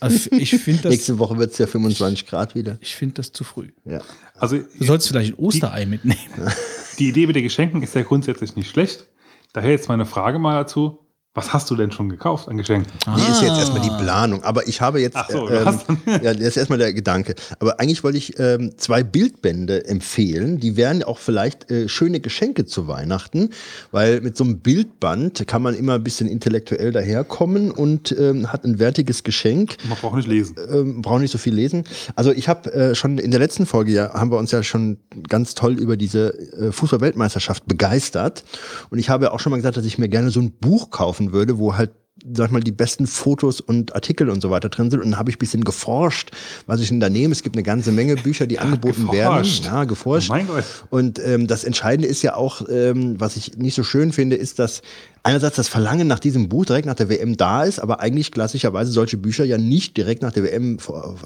also 0.00 0.30
ich 0.32 0.50
finde 0.50 0.82
das, 0.82 0.90
Nächste 0.92 1.18
Woche 1.18 1.38
wird 1.38 1.52
es 1.52 1.58
ja 1.58 1.66
25 1.66 2.26
Grad 2.26 2.54
wieder. 2.54 2.76
ich 2.82 2.94
finde 2.94 3.14
das 3.14 3.32
zu 3.32 3.42
früh. 3.42 3.70
Ja. 3.86 4.02
Also 4.36 4.58
Du 4.58 4.84
sollst 4.84 5.08
vielleicht 5.08 5.32
ein 5.32 5.38
Osterei 5.38 5.86
mitnehmen. 5.86 6.18
die 6.98 7.08
Idee 7.08 7.26
mit 7.26 7.36
den 7.36 7.42
Geschenken 7.42 7.82
ist 7.82 7.94
ja 7.94 8.02
grundsätzlich 8.02 8.54
nicht 8.54 8.68
schlecht. 8.68 9.06
Daher 9.54 9.70
jetzt 9.70 9.88
meine 9.88 10.04
Frage 10.04 10.38
mal 10.38 10.56
dazu. 10.56 10.98
Was 11.36 11.52
hast 11.52 11.68
du 11.68 11.74
denn 11.74 11.90
schon 11.90 12.08
gekauft 12.08 12.48
an 12.48 12.56
Geschenken? 12.58 12.92
Nee, 13.08 13.22
ist 13.28 13.42
jetzt 13.42 13.58
erstmal 13.58 13.80
die 13.80 14.04
Planung. 14.04 14.44
Aber 14.44 14.68
ich 14.68 14.80
habe 14.80 15.00
jetzt, 15.00 15.16
Ach 15.16 15.28
so, 15.28 15.48
äh, 15.48 15.64
ähm, 15.64 15.80
ja, 16.22 16.32
das 16.32 16.40
ist 16.40 16.56
erstmal 16.56 16.78
der 16.78 16.92
Gedanke. 16.92 17.34
Aber 17.58 17.80
eigentlich 17.80 18.04
wollte 18.04 18.18
ich 18.18 18.38
ähm, 18.38 18.70
zwei 18.76 19.02
Bildbände 19.02 19.84
empfehlen. 19.84 20.60
Die 20.60 20.76
wären 20.76 21.02
auch 21.02 21.18
vielleicht 21.18 21.72
äh, 21.72 21.88
schöne 21.88 22.20
Geschenke 22.20 22.66
zu 22.66 22.86
Weihnachten, 22.86 23.50
weil 23.90 24.20
mit 24.20 24.36
so 24.36 24.44
einem 24.44 24.60
Bildband 24.60 25.44
kann 25.48 25.60
man 25.60 25.74
immer 25.74 25.94
ein 25.94 26.04
bisschen 26.04 26.28
intellektuell 26.28 26.92
daherkommen 26.92 27.72
und 27.72 28.14
ähm, 28.16 28.52
hat 28.52 28.64
ein 28.64 28.78
wertiges 28.78 29.24
Geschenk. 29.24 29.76
Man 29.88 29.98
braucht 29.98 30.14
nicht 30.14 30.28
lesen. 30.28 30.54
ähm, 30.70 31.02
brauche 31.02 31.18
nicht 31.18 31.32
so 31.32 31.38
viel 31.38 31.54
lesen. 31.54 31.82
Also 32.14 32.30
ich 32.30 32.48
habe 32.48 32.72
äh, 32.72 32.94
schon 32.94 33.18
in 33.18 33.32
der 33.32 33.40
letzten 33.40 33.66
Folge 33.66 33.90
ja 33.90 34.14
haben 34.14 34.30
wir 34.30 34.38
uns 34.38 34.52
ja 34.52 34.62
schon 34.62 34.98
ganz 35.28 35.56
toll 35.56 35.80
über 35.80 35.96
diese 35.96 36.28
äh, 36.52 36.70
Fußball-Weltmeisterschaft 36.70 37.66
begeistert 37.66 38.44
und 38.90 39.00
ich 39.00 39.10
habe 39.10 39.24
ja 39.24 39.32
auch 39.32 39.40
schon 39.40 39.50
mal 39.50 39.56
gesagt, 39.56 39.76
dass 39.76 39.84
ich 39.84 39.98
mir 39.98 40.08
gerne 40.08 40.30
so 40.30 40.38
ein 40.38 40.52
Buch 40.52 40.90
kaufen 40.90 41.23
würde, 41.32 41.58
wo 41.58 41.76
halt 41.76 41.90
sag 42.32 42.46
ich 42.46 42.52
mal, 42.52 42.60
die 42.60 42.72
besten 42.72 43.06
Fotos 43.06 43.60
und 43.60 43.94
Artikel 43.94 44.30
und 44.30 44.40
so 44.40 44.50
weiter 44.50 44.68
drin 44.68 44.90
sind. 44.90 45.00
Und 45.00 45.10
dann 45.10 45.18
habe 45.18 45.30
ich 45.30 45.36
ein 45.36 45.40
bisschen 45.40 45.64
geforscht, 45.64 46.30
was 46.66 46.80
ich 46.80 46.88
denn 46.88 47.00
da 47.00 47.10
nehme. 47.10 47.32
Es 47.32 47.42
gibt 47.42 47.56
eine 47.56 47.64
ganze 47.64 47.92
Menge 47.92 48.16
Bücher, 48.16 48.46
die 48.46 48.58
angeboten 48.58 49.10
werden. 49.12 49.42
geforscht. 49.42 49.64
Ja, 49.64 49.84
geforscht. 49.84 50.30
Oh 50.30 50.34
mein 50.34 50.46
Gott. 50.46 50.64
Und 50.90 51.18
ähm, 51.18 51.46
das 51.46 51.64
Entscheidende 51.64 52.08
ist 52.08 52.22
ja 52.22 52.36
auch, 52.36 52.62
ähm, 52.68 53.20
was 53.20 53.36
ich 53.36 53.56
nicht 53.56 53.74
so 53.74 53.82
schön 53.82 54.12
finde, 54.12 54.36
ist, 54.36 54.58
dass 54.58 54.82
einerseits 55.22 55.56
das 55.56 55.68
Verlangen 55.68 56.06
nach 56.06 56.20
diesem 56.20 56.48
Buch 56.48 56.64
direkt 56.64 56.86
nach 56.86 56.94
der 56.94 57.08
WM 57.08 57.36
da 57.36 57.64
ist, 57.64 57.80
aber 57.80 58.00
eigentlich 58.00 58.30
klassischerweise 58.30 58.92
solche 58.92 59.16
Bücher 59.16 59.44
ja 59.44 59.58
nicht 59.58 59.96
direkt 59.96 60.22
nach 60.22 60.32
der 60.32 60.44
WM 60.44 60.78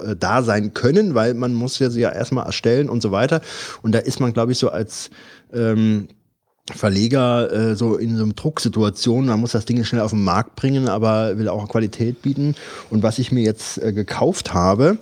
äh, 0.03 0.15
da 0.17 0.41
sein 0.41 0.73
können, 0.73 1.13
weil 1.13 1.33
man 1.33 1.53
muss 1.53 1.79
ja 1.79 1.89
sie 1.89 2.01
ja 2.01 2.11
erstmal 2.11 2.45
erstellen 2.45 2.89
und 2.89 3.01
so 3.01 3.11
weiter. 3.11 3.41
Und 3.83 3.93
da 3.93 3.99
ist 3.99 4.19
man, 4.19 4.33
glaube 4.33 4.53
ich, 4.53 4.57
so 4.57 4.69
als 4.69 5.11
ähm, 5.53 6.07
Verleger 6.75 7.51
äh, 7.51 7.75
so 7.75 7.95
in 7.95 8.17
so 8.17 8.23
einer 8.23 8.33
Drucksituation, 8.33 9.25
man 9.27 9.39
muss 9.39 9.51
das 9.51 9.65
Ding 9.65 9.83
schnell 9.83 10.01
auf 10.01 10.11
den 10.11 10.23
Markt 10.23 10.55
bringen, 10.55 10.87
aber 10.87 11.37
will 11.37 11.49
auch 11.49 11.67
Qualität 11.67 12.21
bieten. 12.21 12.55
Und 12.89 13.03
was 13.03 13.19
ich 13.19 13.31
mir 13.31 13.43
jetzt 13.43 13.77
äh, 13.77 13.93
gekauft 13.93 14.53
habe, 14.53 14.97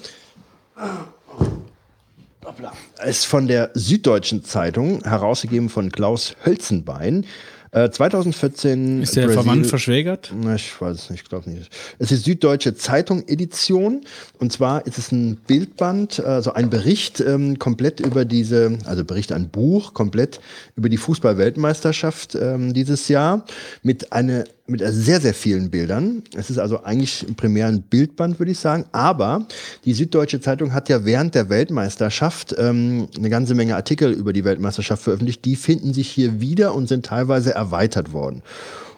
ist 3.06 3.26
von 3.26 3.48
der 3.48 3.72
Süddeutschen 3.74 4.44
Zeitung, 4.44 5.04
herausgegeben 5.04 5.70
von 5.70 5.92
Klaus 5.92 6.36
Hölzenbein. 6.46 7.26
Äh, 7.72 7.90
2014. 7.90 9.02
Ist 9.02 9.16
der 9.16 9.24
Brasil- 9.26 9.34
verwandt 9.42 9.68
verschwägert? 9.68 10.32
na, 10.36 10.56
Ich 10.56 10.80
weiß 10.80 10.98
es 10.98 11.10
nicht, 11.10 11.24
ich 11.24 11.30
glaube 11.30 11.50
nicht. 11.50 11.70
Es 12.00 12.12
ist 12.12 12.26
Süddeutsche 12.26 12.76
Zeitung 12.76 13.24
Edition 13.28 14.02
und 14.40 14.54
zwar 14.54 14.86
ist 14.88 14.98
es 14.98 15.12
ein 15.12 15.36
Bildband, 15.48 16.20
also 16.20 16.54
ein 16.54 16.70
Bericht 16.70 17.20
ähm, 17.20 17.60
komplett 17.60 18.00
über 18.00 18.26
diese, 18.26 18.78
also 18.86 19.04
Bericht, 19.04 19.32
ein 19.32 19.50
Buch 19.50 19.94
komplett 19.94 20.40
über 20.76 20.90
die 20.90 20.98
Fußball-Weltmeisterschaft 20.98 22.36
ähm, 22.36 22.74
dieses 22.74 23.08
Jahr 23.10 23.46
mit 23.84 24.12
eine 24.14 24.46
mit 24.68 24.82
sehr, 24.86 25.22
sehr 25.22 25.34
vielen 25.34 25.70
Bildern. 25.70 26.24
Es 26.36 26.50
ist 26.50 26.58
also 26.58 26.84
eigentlich 26.84 27.26
primär 27.38 27.68
ein 27.68 27.82
Bildband, 27.82 28.38
würde 28.38 28.52
ich 28.52 28.60
sagen. 28.60 28.86
Aber 28.92 29.48
die 29.86 29.94
Süddeutsche 29.94 30.42
Zeitung 30.42 30.74
hat 30.74 30.90
ja 30.90 31.06
während 31.06 31.36
der 31.36 31.50
Weltmeisterschaft 31.50 32.54
ähm, 32.58 33.08
eine 33.18 33.30
ganze 33.30 33.56
Menge 33.56 33.76
Artikel 33.76 34.12
über 34.12 34.34
die 34.34 34.44
Weltmeisterschaft 34.44 35.04
veröffentlicht. 35.04 35.46
Die 35.46 35.56
finden 35.56 35.94
sich 35.94 36.10
hier 36.10 36.42
wieder 36.42 36.76
und 36.76 36.88
sind 36.88 37.06
teilweise 37.06 37.54
erweitert 37.56 38.12
worden. 38.12 38.44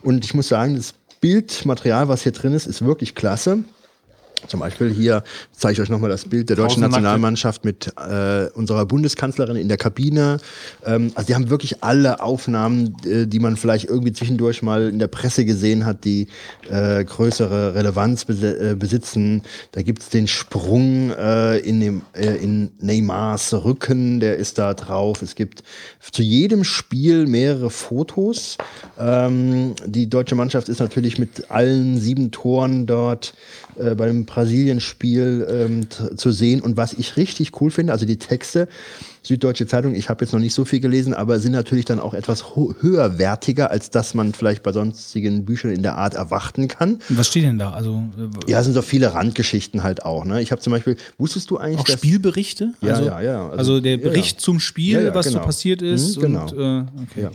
Und 0.02 0.26
ich 0.26 0.34
muss 0.34 0.48
sagen, 0.48 0.76
das 0.76 0.94
Bildmaterial, 1.22 2.08
was 2.08 2.24
hier 2.24 2.32
drin 2.32 2.54
ist, 2.54 2.66
ist 2.66 2.84
wirklich 2.84 3.14
klasse. 3.14 3.64
Zum 4.48 4.60
Beispiel 4.60 4.92
hier 4.92 5.24
zeige 5.52 5.74
ich 5.74 5.82
euch 5.82 5.90
nochmal 5.90 6.10
das 6.10 6.26
Bild 6.26 6.50
der 6.50 6.56
deutschen. 6.56 6.82
Nationalmannschaft 6.82 7.66
mit 7.66 7.94
äh, 7.98 8.48
unserer 8.54 8.86
Bundeskanzlerin 8.86 9.56
in 9.56 9.68
der 9.68 9.78
Kabine. 9.78 10.38
Ähm, 10.86 11.12
also 11.16 11.28
die 11.28 11.36
haben 11.36 11.50
wirklich 11.50 11.84
alle 11.84 12.22
Aufnahmen, 12.22 12.96
äh, 13.06 13.28
die 13.28 13.40
man 13.40 13.58
vielleicht 13.58 13.86
irgendwie 13.86 14.14
zwischendurch 14.14 14.62
mal 14.62 14.90
in 14.90 15.00
der 15.00 15.08
Presse 15.08 15.46
gesehen 15.46 15.86
hat, 15.86 16.06
die 16.06 16.28
äh, 16.70 17.04
größere 17.04 17.76
Relevanz 17.76 18.26
besi 18.26 18.48
äh, 18.48 18.76
besitzen. 18.76 19.44
Da 19.72 19.82
gibt's 19.82 20.10
den 20.10 20.28
Sprung 20.28 21.12
äh, 21.12 21.58
in, 21.60 21.80
dem, 21.80 22.02
äh, 22.14 22.36
in 22.38 22.72
Neymars 22.80 23.54
Rücken, 23.54 24.20
der 24.20 24.38
ist 24.38 24.58
da 24.58 24.74
drauf. 24.74 25.22
Es 25.22 25.36
gibt 25.36 25.64
zu 26.12 26.22
jedem 26.22 26.64
Spiel 26.64 27.28
mehrere 27.28 27.70
Fotos. 27.70 28.58
Ähm, 28.98 29.76
die 29.86 30.10
deutsche 30.10 30.36
Mannschaft 30.36 30.70
ist 30.70 30.80
natürlich 30.80 31.20
mit 31.20 31.52
allen 31.52 32.00
sieben 32.00 32.32
Toren 32.32 32.86
dort 32.86 33.34
äh, 33.80 33.96
beim 33.96 34.26
Brasilien-Spiel 34.26 35.48
ähm, 35.50 35.88
zu 36.18 36.32
sehen. 36.32 36.62
Und 36.62 36.78
was 36.78 36.94
ich 36.94 37.18
richtig 37.18 37.60
cool 37.62 37.72
finde, 37.72 37.94
also 37.94 38.06
die 38.06 38.18
Texte, 38.18 38.68
Süddeutsche 39.22 39.68
Zeitung, 39.68 39.96
ich 39.96 40.10
habe 40.10 40.24
jetzt 40.24 40.32
noch 40.32 40.40
nicht 40.40 40.54
so 40.54 40.64
viel 40.66 40.80
gelesen, 40.80 41.14
aber 41.14 41.40
sind 41.40 41.52
natürlich 41.52 41.86
dann 41.86 42.00
auch 42.00 42.14
etwas 42.14 42.46
höherwertiger, 42.56 43.70
als 43.70 43.90
das 43.90 44.14
man 44.14 44.34
vielleicht 44.34 44.64
bei 44.64 44.72
sonstigen 44.72 45.46
Büchern 45.46 45.72
in 45.72 45.84
der 45.84 45.98
Art 45.98 46.14
erwarten 46.14 46.68
kann. 46.68 47.00
Was 47.10 47.28
steht 47.28 47.44
denn 47.44 47.60
da? 47.60 47.72
Also 47.72 48.04
äh, 48.18 48.50
Ja, 48.52 48.60
es 48.60 48.66
sind 48.66 48.74
so 48.74 48.82
viele 48.82 49.14
Randgeschichten 49.14 49.84
halt 49.84 50.06
auch. 50.06 50.26
Ne? 50.26 50.42
Ich 50.42 50.52
habe 50.52 50.62
zum 50.62 50.72
Beispiel, 50.72 50.96
wusstest 51.18 51.50
du 51.52 51.58
eigentlich, 51.58 51.80
auch 51.80 51.84
dass 51.86 51.96
Spielberichte? 52.00 52.74
Ja, 52.82 52.94
also, 52.94 53.06
ja, 53.06 53.22
ja. 53.22 53.44
Also- 53.50 53.58
Also, 53.58 53.80
der 53.82 53.98
ja, 53.98 53.98
ja. 53.98 54.10
Bericht 54.10 54.42
zum 54.42 54.60
Spiel, 54.60 55.04
Ja, 55.04 55.14
was 55.14 55.26
so 55.28 55.34
genau. 55.34 55.46
passiert 55.46 55.82
ist. 55.82 56.18
Mhm, 56.18 56.22
genau. 56.22 56.50
Und, 56.50 56.54
äh, 56.54 57.02
okay. 57.04 57.30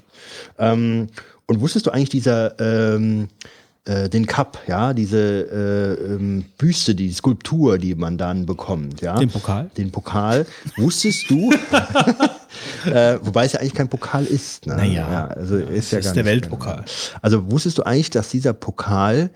Ähm, 0.58 1.08
und 1.46 1.60
wusstest 1.60 1.86
du 1.86 1.90
eigentlich 1.90 2.08
dieser 2.08 2.58
ähm, 2.58 3.28
äh, 3.86 4.08
den 4.08 4.26
Cup, 4.26 4.60
ja, 4.66 4.94
diese 4.94 5.18
äh, 6.00 6.14
ähm, 6.14 6.44
Büste, 6.56 6.94
die 6.94 7.12
Skulptur, 7.12 7.78
die 7.78 7.94
man 7.94 8.16
dann 8.16 8.46
bekommt, 8.46 9.00
ja, 9.02 9.16
Den 9.18 9.30
Pokal? 9.30 9.70
den 9.76 9.90
Pokal, 9.90 10.46
wusstest 10.76 11.28
du? 11.28 11.52
äh, 12.86 13.18
wobei 13.20 13.44
es 13.44 13.52
ja 13.52 13.60
eigentlich 13.60 13.74
kein 13.74 13.88
Pokal 13.88 14.24
ist. 14.24 14.66
Ne? 14.66 14.76
Naja, 14.76 15.10
ja, 15.10 15.26
also 15.26 15.56
ist 15.56 15.92
ja 15.92 15.98
ist 15.98 16.14
der 16.14 16.24
Weltpokal. 16.24 16.84
Also 17.20 17.50
wusstest 17.50 17.78
du 17.78 17.82
eigentlich, 17.82 18.10
dass 18.10 18.30
dieser 18.30 18.52
Pokal 18.52 19.30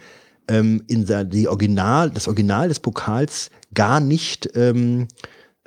ähm, 0.48 0.82
in 0.86 1.06
der, 1.06 1.24
die 1.24 1.48
Original, 1.48 2.10
das 2.10 2.26
Original 2.26 2.68
des 2.68 2.80
Pokals 2.80 3.50
gar 3.74 4.00
nicht 4.00 4.48
ähm, 4.54 5.08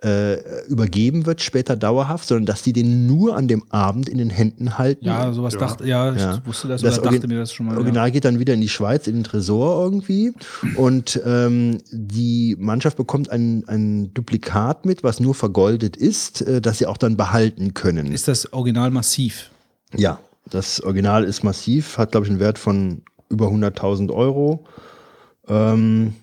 äh, 0.03 0.65
übergeben 0.67 1.27
wird, 1.27 1.41
später 1.41 1.75
dauerhaft, 1.75 2.27
sondern 2.27 2.47
dass 2.47 2.63
die 2.63 2.73
den 2.73 3.05
nur 3.05 3.35
an 3.37 3.47
dem 3.47 3.63
Abend 3.69 4.09
in 4.09 4.17
den 4.17 4.31
Händen 4.31 4.79
halten. 4.79 5.05
Ja, 5.05 5.31
sowas 5.31 5.53
Ja. 5.53 5.59
dachte, 5.59 5.87
ja, 5.87 6.11
Ja. 6.13 6.35
ich 6.35 6.45
wusste 6.47 6.67
das, 6.67 6.81
Das 6.81 6.97
oder 6.99 7.11
dachte 7.11 7.27
mir 7.27 7.37
das 7.37 7.53
schon 7.53 7.67
mal. 7.67 7.77
Original 7.77 8.07
ja. 8.07 8.11
geht 8.11 8.25
dann 8.25 8.39
wieder 8.39 8.55
in 8.55 8.61
die 8.61 8.69
Schweiz, 8.69 9.05
in 9.05 9.13
den 9.15 9.23
Tresor 9.23 9.83
irgendwie. 9.83 10.33
Und 10.75 11.21
ähm, 11.23 11.77
die 11.91 12.55
Mannschaft 12.59 12.97
bekommt 12.97 13.29
ein, 13.29 13.63
ein 13.67 14.11
Duplikat 14.15 14.85
mit, 14.87 15.03
was 15.03 15.19
nur 15.19 15.35
vergoldet 15.35 15.95
ist, 15.97 16.41
äh, 16.41 16.61
das 16.61 16.79
sie 16.79 16.87
auch 16.87 16.97
dann 16.97 17.15
behalten 17.15 17.75
können. 17.75 18.11
Ist 18.11 18.27
das 18.27 18.51
Original 18.53 18.89
massiv? 18.89 19.51
Ja, 19.95 20.19
das 20.49 20.81
Original 20.81 21.23
ist 21.25 21.43
massiv, 21.43 21.99
hat, 21.99 22.11
glaube 22.11 22.25
ich, 22.25 22.31
einen 22.31 22.39
Wert 22.39 22.57
von 22.57 23.03
über 23.29 23.47
100.000 23.49 24.11
Euro. 24.11 24.65
Ähm, 25.47 26.07
äh, 26.07 26.20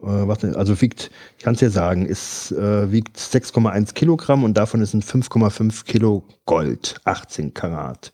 was 0.00 0.38
denn? 0.38 0.54
Also 0.54 0.80
wiegt, 0.80 1.10
ich 1.36 1.44
kann 1.44 1.54
es 1.54 1.60
dir 1.60 1.70
sagen, 1.70 2.06
ist, 2.06 2.52
äh, 2.52 2.90
wiegt 2.92 3.16
6,1 3.18 3.94
Kilogramm 3.94 4.44
und 4.44 4.54
davon 4.54 4.80
ist 4.80 4.94
ein 4.94 5.02
5,5 5.02 5.84
Kilo 5.84 6.24
Gold, 6.46 7.00
18 7.04 7.52
Karat. 7.54 8.12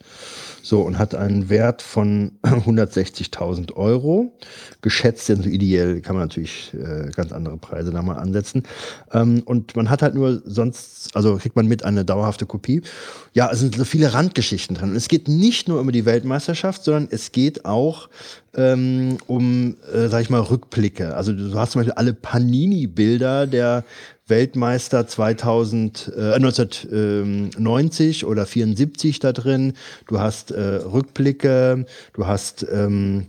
So, 0.65 0.81
und 0.81 0.99
hat 0.99 1.15
einen 1.15 1.51
Wert 1.51 1.83
von 1.83 2.39
160.000 2.43 3.75
Euro. 3.75 4.33
Geschätzt, 4.81 5.29
also 5.29 5.43
ideell 5.43 6.01
kann 6.01 6.17
man 6.17 6.25
natürlich 6.25 6.73
äh, 6.73 7.11
ganz 7.15 7.33
andere 7.33 7.59
Preise 7.59 7.91
da 7.91 8.01
mal 8.01 8.17
ansetzen. 8.17 8.63
Ähm, 9.13 9.43
und 9.45 9.77
man 9.77 9.91
hat 9.91 10.01
halt 10.01 10.15
nur 10.15 10.41
sonst, 10.47 11.15
also 11.15 11.37
kriegt 11.37 11.55
man 11.55 11.69
mit 11.69 11.85
eine 11.85 12.07
dauerhafte 12.07 12.47
Kopie. 12.47 12.81
Ja, 13.35 13.51
es 13.53 13.61
sind 13.61 13.77
so 13.77 13.85
viele 13.85 14.15
Randgeschichten 14.15 14.75
drin. 14.75 14.93
Und 14.93 14.97
es 14.97 15.09
geht 15.09 15.29
nicht 15.29 15.69
nur 15.69 15.81
um 15.81 15.93
die 15.93 16.07
Weltmeisterschaft, 16.07 16.83
sondern 16.83 17.09
es 17.11 17.31
geht 17.33 17.67
auch 17.67 18.09
ähm, 18.57 19.19
um, 19.27 19.77
äh, 19.93 20.09
sag 20.09 20.23
ich 20.23 20.31
mal, 20.31 20.41
Rückblicke. 20.41 21.15
Also 21.15 21.35
du 21.35 21.55
hast 21.59 21.73
zum 21.73 21.81
Beispiel 21.81 21.95
alle 21.95 22.15
Panini-Bilder 22.15 23.47
der 23.47 23.85
Weltmeister 24.27 25.07
2000, 25.07 26.13
äh, 26.17 26.35
1990 26.35 28.25
oder 28.25 28.47
74 28.47 29.19
da 29.19 29.33
drin. 29.33 29.75
Du 30.07 30.19
hast 30.19 30.51
äh, 30.51 30.61
Rückblicke, 30.61 31.85
du 32.15 32.27
hast, 32.27 32.67
ähm, 32.73 33.27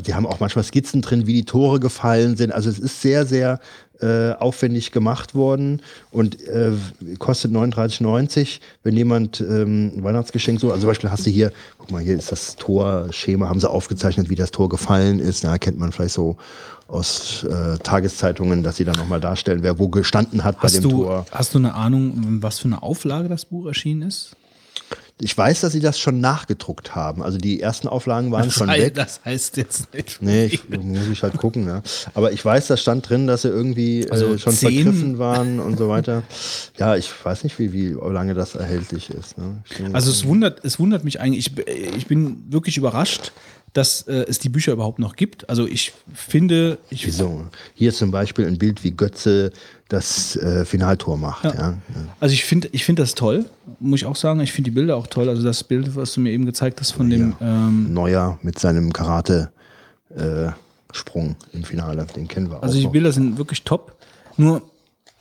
die 0.00 0.14
haben 0.14 0.26
auch 0.26 0.40
manchmal 0.40 0.64
Skizzen 0.64 1.02
drin, 1.02 1.26
wie 1.26 1.34
die 1.34 1.44
Tore 1.44 1.80
gefallen 1.80 2.36
sind. 2.36 2.52
Also 2.52 2.68
es 2.68 2.78
ist 2.78 3.00
sehr, 3.00 3.24
sehr 3.24 3.60
äh, 4.00 4.32
aufwendig 4.32 4.92
gemacht 4.92 5.34
worden 5.34 5.82
und 6.10 6.40
äh, 6.46 6.72
kostet 7.18 7.52
39,90. 7.52 8.60
Wenn 8.82 8.96
jemand 8.96 9.40
ähm, 9.40 9.92
ein 9.96 10.04
Weihnachtsgeschenk 10.04 10.60
so, 10.60 10.68
also 10.68 10.82
zum 10.82 10.88
Beispiel 10.88 11.10
hast 11.10 11.26
du 11.26 11.30
hier, 11.30 11.52
guck 11.78 11.90
mal, 11.90 12.02
hier 12.02 12.16
ist 12.16 12.30
das 12.30 12.56
Torschema, 12.56 13.48
haben 13.48 13.60
sie 13.60 13.68
aufgezeichnet, 13.68 14.30
wie 14.30 14.36
das 14.36 14.50
Tor 14.50 14.68
gefallen 14.68 15.18
ist. 15.18 15.42
Ja, 15.42 15.58
kennt 15.58 15.78
man 15.78 15.90
vielleicht 15.90 16.14
so 16.14 16.36
aus 16.88 17.44
äh, 17.44 17.78
Tageszeitungen, 17.78 18.62
dass 18.62 18.76
sie 18.76 18.84
dann 18.84 18.96
nochmal 18.96 19.20
darstellen, 19.20 19.62
wer 19.62 19.78
wo 19.78 19.88
gestanden 19.88 20.42
hat 20.42 20.56
bei 20.56 20.64
Hast 20.64 20.76
dem 20.76 20.82
du, 20.84 20.90
Tor. 20.90 21.26
hast 21.30 21.54
du 21.54 21.58
eine 21.58 21.74
Ahnung, 21.74 22.38
was 22.42 22.58
für 22.58 22.64
eine 22.66 22.82
Auflage 22.82 23.28
das 23.28 23.44
Buch 23.44 23.66
erschienen 23.66 24.02
ist? 24.02 24.34
Ich 25.20 25.36
weiß, 25.36 25.62
dass 25.62 25.72
sie 25.72 25.80
das 25.80 25.98
schon 25.98 26.20
nachgedruckt 26.20 26.94
haben. 26.94 27.24
Also 27.24 27.38
die 27.38 27.60
ersten 27.60 27.88
Auflagen 27.88 28.30
waren 28.30 28.44
Das 28.44 28.54
schon 28.54 28.70
heißt, 28.70 28.80
weg. 28.86 28.94
das 28.94 29.20
heißt 29.24 29.56
jetzt 29.56 29.92
nicht. 29.92 30.22
Nee, 30.22 30.44
ich, 30.46 30.68
muss 30.68 31.08
ich 31.10 31.22
halt 31.24 31.36
gucken. 31.36 31.66
Ja. 31.66 31.82
Aber 32.14 32.30
ich 32.30 32.42
weiß, 32.44 32.68
da 32.68 32.76
stand 32.76 33.08
drin, 33.10 33.26
dass 33.26 33.42
sie 33.42 33.48
irgendwie 33.48 34.08
Also 34.08 34.34
äh, 34.34 34.38
schon 34.38 34.52
zehn- 34.54 34.84
vergriffen 34.84 35.18
waren 35.18 35.58
und 35.58 35.76
so 35.76 35.88
weiter. 35.88 36.22
Ja, 36.78 36.94
ich 36.94 37.10
weiß 37.24 37.42
nicht, 37.42 37.58
wie, 37.58 37.72
wie 37.72 37.96
lange 38.00 38.34
das 38.34 38.54
erhältlich 38.54 39.10
ist. 39.10 39.36
Ne? 39.36 39.56
Also 39.92 40.12
es 40.12 40.24
wundert, 40.24 40.64
es 40.64 40.78
wundert 40.78 41.02
mich 41.02 41.20
eigentlich. 41.20 41.50
Ich, 41.58 41.66
ich 41.96 42.06
bin 42.06 42.44
wirklich 42.48 42.76
überrascht, 42.76 43.32
dass 43.72 44.02
äh, 44.02 44.24
es 44.28 44.38
die 44.38 44.48
Bücher 44.48 44.72
überhaupt 44.72 44.98
noch 44.98 45.16
gibt. 45.16 45.48
Also 45.48 45.66
ich 45.66 45.92
finde, 46.14 46.78
ich, 46.90 47.06
Wieso? 47.06 47.46
Hier 47.74 47.92
zum 47.92 48.10
Beispiel 48.10 48.46
ein 48.46 48.58
Bild, 48.58 48.84
wie 48.84 48.92
Götze 48.92 49.52
das 49.88 50.36
äh, 50.36 50.64
Finaltor 50.64 51.16
macht. 51.16 51.44
Ja. 51.44 51.54
Ja. 51.54 51.78
also 52.20 52.32
ich 52.32 52.44
finde, 52.44 52.68
ich 52.72 52.84
finde 52.84 53.02
das 53.02 53.14
toll, 53.14 53.46
muss 53.80 54.00
ich 54.00 54.06
auch 54.06 54.16
sagen. 54.16 54.40
Ich 54.40 54.52
finde 54.52 54.70
die 54.70 54.74
Bilder 54.74 54.96
auch 54.96 55.06
toll. 55.06 55.28
Also 55.28 55.42
das 55.42 55.64
Bild, 55.64 55.96
was 55.96 56.14
du 56.14 56.20
mir 56.20 56.32
eben 56.32 56.46
gezeigt 56.46 56.80
hast 56.80 56.92
von 56.92 57.10
dem, 57.10 57.34
ähm, 57.40 57.92
Neuer 57.92 58.38
mit 58.42 58.58
seinem 58.58 58.92
Karate-Sprung 58.92 61.36
im 61.52 61.64
Finale, 61.64 62.06
den 62.16 62.28
kennen 62.28 62.50
wir 62.50 62.62
also 62.62 62.74
auch. 62.74 62.78
die 62.78 62.84
noch. 62.84 62.92
Bilder 62.92 63.12
sind 63.12 63.38
wirklich 63.38 63.64
top. 63.64 63.96
Nur 64.36 64.62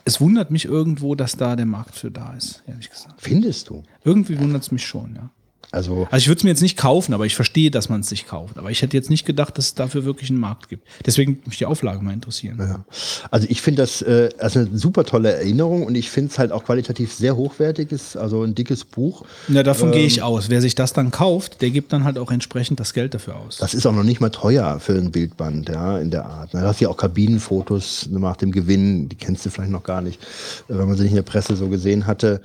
es 0.05 0.21
wundert 0.21 0.51
mich 0.51 0.65
irgendwo, 0.65 1.15
dass 1.15 1.35
da 1.35 1.57
der 1.57 1.65
Markt 1.65 1.95
für 1.95 2.09
da 2.09 2.33
ist, 2.33 2.63
ehrlich 2.65 2.89
gesagt. 2.89 3.15
Findest 3.17 3.69
du? 3.69 3.83
Irgendwie 4.05 4.39
wundert 4.39 4.63
es 4.63 4.71
mich 4.71 4.85
schon, 4.85 5.15
ja. 5.15 5.29
Also 5.71 6.07
Also 6.11 6.23
ich 6.23 6.27
würde 6.27 6.37
es 6.39 6.43
mir 6.43 6.49
jetzt 6.51 6.61
nicht 6.61 6.77
kaufen, 6.77 7.13
aber 7.13 7.25
ich 7.25 7.35
verstehe, 7.35 7.69
dass 7.71 7.89
man 7.89 7.99
es 8.01 8.09
sich 8.09 8.25
kauft. 8.25 8.57
Aber 8.57 8.71
ich 8.71 8.81
hätte 8.81 8.95
jetzt 8.95 9.09
nicht 9.09 9.25
gedacht, 9.25 9.57
dass 9.57 9.65
es 9.65 9.73
dafür 9.75 10.05
wirklich 10.05 10.29
einen 10.29 10.39
Markt 10.39 10.69
gibt. 10.69 10.87
Deswegen 11.05 11.39
mich 11.45 11.57
die 11.57 11.65
Auflage 11.65 12.01
mal 12.03 12.13
interessieren. 12.13 12.57
Ja. 12.59 12.85
Also 13.31 13.47
ich 13.49 13.61
finde 13.61 13.81
das 13.83 14.01
äh, 14.01 14.29
also 14.39 14.59
eine 14.59 14.77
super 14.77 15.03
tolle 15.03 15.33
Erinnerung 15.33 15.85
und 15.85 15.95
ich 15.95 16.09
finde 16.09 16.31
es 16.31 16.39
halt 16.39 16.51
auch 16.51 16.63
qualitativ 16.63 17.13
sehr 17.13 17.35
hochwertig, 17.35 17.91
ist 17.91 18.15
also 18.15 18.43
ein 18.43 18.55
dickes 18.55 18.85
Buch. 18.85 19.25
Ja, 19.49 19.63
davon 19.63 19.91
gehe 19.91 20.01
Ähm. 20.01 20.07
ich 20.07 20.21
aus. 20.21 20.49
Wer 20.49 20.61
sich 20.61 20.75
das 20.75 20.93
dann 20.93 21.11
kauft, 21.11 21.61
der 21.61 21.69
gibt 21.69 21.91
dann 21.91 22.03
halt 22.05 22.17
auch 22.17 22.31
entsprechend 22.31 22.79
das 22.79 22.93
Geld 22.93 23.13
dafür 23.13 23.35
aus. 23.35 23.57
Das 23.57 23.73
ist 23.73 23.85
auch 23.85 23.93
noch 23.93 24.03
nicht 24.03 24.21
mal 24.21 24.29
teuer 24.29 24.79
für 24.79 24.93
ein 24.93 25.11
Bildband, 25.11 25.69
ja, 25.69 25.99
in 25.99 26.11
der 26.11 26.25
Art. 26.25 26.53
Da 26.53 26.61
hast 26.61 26.79
du 26.79 26.85
ja 26.85 26.89
auch 26.89 26.97
Kabinenfotos 26.97 28.07
nach 28.11 28.37
dem 28.37 28.51
Gewinn, 28.51 29.09
die 29.09 29.15
kennst 29.15 29.45
du 29.45 29.49
vielleicht 29.49 29.71
noch 29.71 29.83
gar 29.83 30.01
nicht, 30.01 30.21
äh, 30.69 30.77
wenn 30.77 30.87
man 30.87 30.95
sie 30.95 31.03
nicht 31.03 31.11
in 31.11 31.17
der 31.17 31.23
Presse 31.23 31.55
so 31.55 31.67
gesehen 31.67 32.07
hatte. 32.07 32.41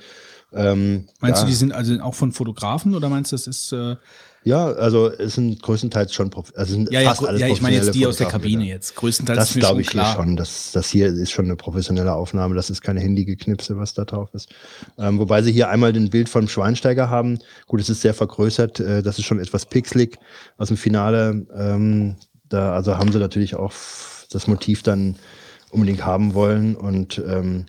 Ähm, 0.55 1.07
Meinst 1.21 1.41
ja, 1.41 1.45
du, 1.45 1.51
die 1.51 1.57
sind 1.57 1.73
also 1.73 1.99
auch 2.01 2.15
von 2.15 2.33
Fotografen 2.33 2.95
oder 2.95 3.09
meinst 3.09 3.33
du, 3.33 3.37
das 3.37 3.47
ist 3.47 3.73
äh, 3.73 3.97
Ja, 4.45 4.67
also 4.73 5.09
es 5.11 5.35
sind 5.35 5.63
größtenteils 5.63 6.13
schon, 6.13 6.31
prof- 6.31 6.53
also 6.57 6.75
sind 6.75 6.91
ja, 6.93 7.01
ja, 7.01 7.11
fast 7.11 7.25
alles 7.27 7.41
ja, 7.41 7.47
ich 7.47 7.63
meine 7.63 7.77
jetzt 7.77 7.95
die 7.95 8.07
aus 8.07 8.17
der 8.17 8.27
Kabine 8.27 8.65
jetzt. 8.65 8.97
Größtenteils 8.97 9.39
Das 9.39 9.55
glaube 9.55 9.81
ich 9.83 9.91
hier 9.91 10.01
klar. 10.01 10.17
schon. 10.17 10.37
Das, 10.37 10.73
das 10.73 10.89
hier 10.91 11.07
ist 11.07 11.31
schon 11.31 11.45
eine 11.45 11.57
professionelle 11.57 12.13
Aufnahme. 12.13 12.55
Das 12.55 12.69
ist 12.69 12.83
keine 12.83 13.01
Handygeknipse, 13.01 13.77
was 13.79 13.95
da 13.95 14.05
drauf 14.05 14.31
ist. 14.35 14.49
Ähm, 14.99 15.19
wobei 15.19 15.43
sie 15.43 15.53
hier 15.53 15.69
einmal 15.69 15.93
den 15.93 16.11
Bild 16.11 16.29
vom 16.29 16.49
Schweinsteiger 16.49 17.09
haben. 17.09 17.39
Gut, 17.67 17.81
es 17.81 17.89
ist 17.89 18.01
sehr 18.03 18.15
vergrößert. 18.15 18.81
Äh, 18.81 19.03
das 19.03 19.19
ist 19.19 19.25
schon 19.27 19.39
etwas 19.39 19.65
pixelig 19.67 20.19
aus 20.59 20.69
dem 20.69 20.77
Finale. 20.77 21.47
Ähm, 21.57 22.17
da, 22.49 22.73
also 22.75 22.99
haben 22.99 23.13
sie 23.13 23.19
natürlich 23.21 23.55
auch 23.55 23.73
das 24.31 24.49
Motiv 24.49 24.83
dann 24.83 25.17
unbedingt 25.71 26.05
haben 26.05 26.35
wollen. 26.35 26.75
Und 26.75 27.23
ähm, 27.27 27.67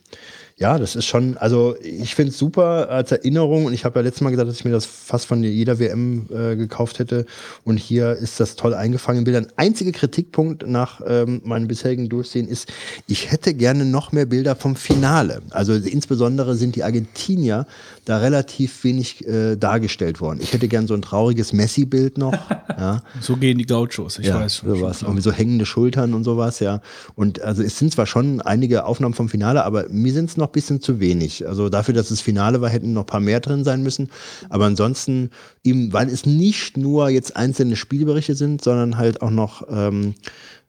ja, 0.64 0.80
das 0.80 0.96
ist 0.96 1.08
schon, 1.08 1.36
also 1.36 1.76
ich 1.82 2.16
finde 2.16 2.32
es 2.32 2.38
super 2.38 2.90
als 2.90 3.12
Erinnerung 3.12 3.66
und 3.66 3.74
ich 3.74 3.84
habe 3.84 4.00
ja 4.00 4.04
letztes 4.04 4.22
Mal 4.22 4.30
gesagt, 4.30 4.48
dass 4.48 4.56
ich 4.56 4.64
mir 4.64 4.72
das 4.72 4.86
fast 4.86 5.26
von 5.26 5.44
jeder 5.44 5.78
WM 5.78 6.28
äh, 6.34 6.56
gekauft 6.56 7.00
hätte 7.00 7.26
und 7.66 7.76
hier 7.76 8.14
ist 8.14 8.40
das 8.40 8.56
toll 8.56 8.74
eingefangen 8.74 9.20
in 9.20 9.24
Bildern. 9.26 9.48
Einziger 9.58 9.92
Kritikpunkt 9.92 10.66
nach 10.66 11.02
ähm, 11.06 11.42
meinem 11.44 11.68
bisherigen 11.68 12.08
Durchsehen 12.08 12.48
ist, 12.48 12.72
ich 13.08 13.30
hätte 13.30 13.54
gerne 13.54 13.84
noch 13.84 14.14
mehr 14.14 14.26
Bilder 14.26 14.56
vom 14.56 14.78
Finale. 14.78 15.42
Also 15.50 15.74
insbesondere 15.74 16.56
sind 16.56 16.78
die 16.78 16.86
Argentinier 16.86 17.68
da 18.06 18.18
relativ 18.18 18.84
wenig 18.84 19.26
äh, 19.28 19.56
dargestellt 19.56 20.20
worden. 20.22 20.40
Ich 20.42 20.54
hätte 20.54 20.68
gern 20.68 20.88
so 20.88 20.94
ein 20.94 21.02
trauriges 21.02 21.54
Messi-Bild 21.54 22.18
noch. 22.18 22.34
ja. 22.70 23.02
So 23.22 23.38
gehen 23.38 23.58
die 23.58 23.66
Gauchos, 23.66 24.20
ich 24.20 24.28
Ja, 24.28 24.40
weiß 24.40 24.58
schon. 24.58 24.76
sowas. 24.76 25.00
schon 25.00 25.22
so 25.22 25.32
hängende 25.32 25.66
Schultern 25.66 26.14
und 26.14 26.24
sowas, 26.24 26.60
ja. 26.60 26.82
Und 27.16 27.42
also 27.42 27.64
es 27.64 27.78
sind 27.80 27.92
zwar 27.94 28.06
schon 28.06 28.42
einige 28.42 28.86
Aufnahmen 28.86 29.14
vom 29.14 29.30
Finale, 29.30 29.64
aber 29.64 29.88
mir 29.90 30.12
sind 30.14 30.30
es 30.30 30.38
noch 30.38 30.48
ein 30.48 30.52
bisschen 30.52 30.82
zu 30.82 31.00
wenig. 31.00 31.48
Also 31.48 31.70
dafür, 31.70 31.94
dass 31.94 32.12
es 32.12 32.22
Finale 32.22 32.62
war, 32.62 32.70
hätten 32.70 32.94
noch 32.94 33.04
ein 33.04 33.08
paar 33.08 33.20
mehr 33.20 33.40
drin 33.40 33.64
sein 33.64 33.84
müssen. 33.84 34.10
Aber 34.50 34.66
ansonsten, 34.66 35.30
eben, 35.64 35.94
weil 35.94 36.10
es 36.10 36.26
nicht 36.26 36.78
nur 36.78 37.10
jetzt 37.10 37.36
einzelne 37.38 37.76
Spielberichte 37.76 38.36
sind, 38.36 38.62
sondern 38.64 38.98
halt 38.98 39.22
auch 39.22 39.32
noch 39.32 39.64
ähm, 39.70 40.16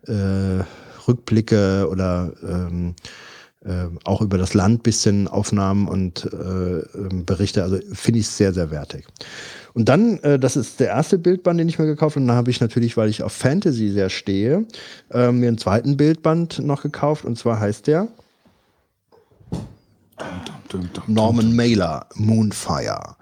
äh, 0.07 0.63
Rückblicke 1.09 1.89
oder 1.91 2.33
ähm, 2.43 2.95
äh, 3.65 3.87
auch 4.05 4.21
über 4.21 4.39
das 4.39 4.55
Land 4.55 4.83
bisschen 4.83 5.29
Aufnahmen 5.29 5.89
und 5.89 6.25
äh, 6.33 6.37
ähm, 6.37 7.25
Berichte. 7.25 7.63
Also 7.63 7.79
finde 7.93 8.21
ich 8.21 8.29
sehr, 8.29 8.53
sehr 8.53 8.71
wertig. 8.71 9.07
Und 9.73 9.89
dann, 9.89 10.19
äh, 10.19 10.39
das 10.39 10.57
ist 10.57 10.81
der 10.81 10.89
erste 10.89 11.19
Bildband, 11.19 11.59
den 11.59 11.69
ich 11.69 11.79
mir 11.79 11.87
gekauft 11.87 12.17
habe. 12.17 12.23
Und 12.23 12.29
dann 12.29 12.37
habe 12.37 12.51
ich 12.51 12.61
natürlich, 12.61 12.97
weil 12.97 13.09
ich 13.09 13.23
auf 13.23 13.33
Fantasy 13.33 13.91
sehr 13.91 14.09
stehe, 14.11 14.67
äh, 15.11 15.33
mir 15.33 15.49
einen 15.49 15.59
zweiten 15.59 15.97
Bildband 15.97 16.61
noch 16.61 16.83
gekauft. 16.83 17.25
Und 17.25 17.39
zwar 17.39 17.59
heißt 17.59 17.87
der 17.87 18.09
Norman 21.07 21.55
Mailer, 21.55 22.07
Moonfire. 22.15 23.17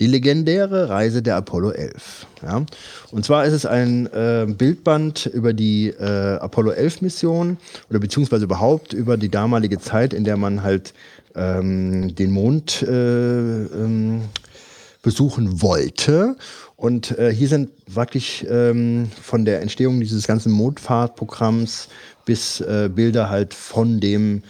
Die 0.00 0.06
legendäre 0.06 0.88
Reise 0.88 1.22
der 1.22 1.36
Apollo 1.36 1.72
11. 1.72 2.26
Ja? 2.42 2.64
Und 3.10 3.24
zwar 3.24 3.44
ist 3.44 3.52
es 3.52 3.66
ein 3.66 4.06
äh, 4.06 4.46
Bildband 4.46 5.26
über 5.26 5.52
die 5.52 5.88
äh, 5.88 6.38
Apollo 6.38 6.72
11 6.72 7.02
Mission 7.02 7.56
oder 7.90 7.98
beziehungsweise 7.98 8.44
überhaupt 8.44 8.92
über 8.92 9.16
die 9.16 9.28
damalige 9.28 9.78
Zeit, 9.78 10.14
in 10.14 10.24
der 10.24 10.36
man 10.36 10.62
halt 10.62 10.94
ähm, 11.34 12.14
den 12.14 12.30
Mond 12.30 12.82
äh, 12.82 12.88
ähm, 12.88 14.22
besuchen 15.02 15.62
wollte. 15.62 16.36
Und 16.76 17.18
äh, 17.18 17.32
hier 17.32 17.48
sind 17.48 17.70
wirklich 17.86 18.46
ähm, 18.48 19.10
von 19.20 19.44
der 19.44 19.62
Entstehung 19.62 20.00
dieses 20.00 20.26
ganzen 20.26 20.52
Mondfahrtprogramms 20.52 21.88
bis 22.24 22.60
äh, 22.60 22.88
Bilder 22.94 23.30
halt 23.30 23.52
von 23.54 24.00
dem 24.00 24.42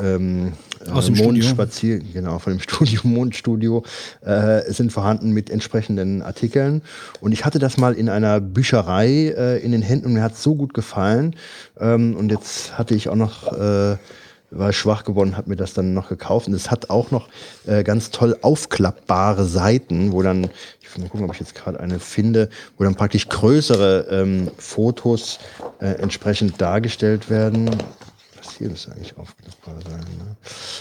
ähm, 0.00 0.54
Aus 0.92 1.06
dem 1.06 1.14
äh, 1.14 1.18
Studio. 1.18 1.98
Genau, 2.12 2.38
von 2.38 2.54
dem 2.54 2.60
Studio, 2.68 3.00
Mondstudio, 3.04 3.84
äh, 4.22 4.70
sind 4.72 4.92
vorhanden 4.92 5.32
mit 5.32 5.50
entsprechenden 5.50 6.22
Artikeln. 6.22 6.82
Und 7.20 7.32
ich 7.32 7.44
hatte 7.44 7.58
das 7.58 7.76
mal 7.76 7.94
in 7.94 8.08
einer 8.08 8.40
Bücherei 8.40 9.34
äh, 9.36 9.58
in 9.58 9.72
den 9.72 9.82
Händen 9.82 10.06
und 10.06 10.12
mir 10.14 10.22
hat 10.22 10.34
es 10.34 10.42
so 10.42 10.54
gut 10.54 10.74
gefallen. 10.74 11.36
Ähm, 11.78 12.16
und 12.16 12.30
jetzt 12.30 12.76
hatte 12.78 12.94
ich 12.94 13.08
auch 13.08 13.16
noch 13.16 13.52
äh, 13.52 13.96
war 14.50 14.72
schwach 14.72 15.04
geworden, 15.04 15.36
habe 15.36 15.50
mir 15.50 15.56
das 15.56 15.74
dann 15.74 15.94
noch 15.94 16.08
gekauft. 16.08 16.48
Und 16.48 16.54
es 16.54 16.70
hat 16.70 16.90
auch 16.90 17.10
noch 17.10 17.28
äh, 17.66 17.82
ganz 17.82 18.10
toll 18.10 18.36
aufklappbare 18.42 19.44
Seiten, 19.44 20.12
wo 20.12 20.22
dann, 20.22 20.48
ich 20.80 20.98
mal 20.98 21.08
gucken, 21.08 21.26
ob 21.26 21.34
ich 21.34 21.40
jetzt 21.40 21.54
gerade 21.54 21.80
eine 21.80 21.98
finde, 21.98 22.48
wo 22.78 22.84
dann 22.84 22.94
praktisch 22.94 23.28
größere 23.28 24.06
ähm, 24.10 24.50
Fotos 24.56 25.38
äh, 25.80 25.86
entsprechend 26.00 26.60
dargestellt 26.60 27.28
werden. 27.28 27.70
Hier 28.58 28.70
ist 28.70 28.88
eigentlich 28.88 29.16
aufklappbar 29.16 29.74
sein? 29.88 30.00
Ne? 30.00 30.36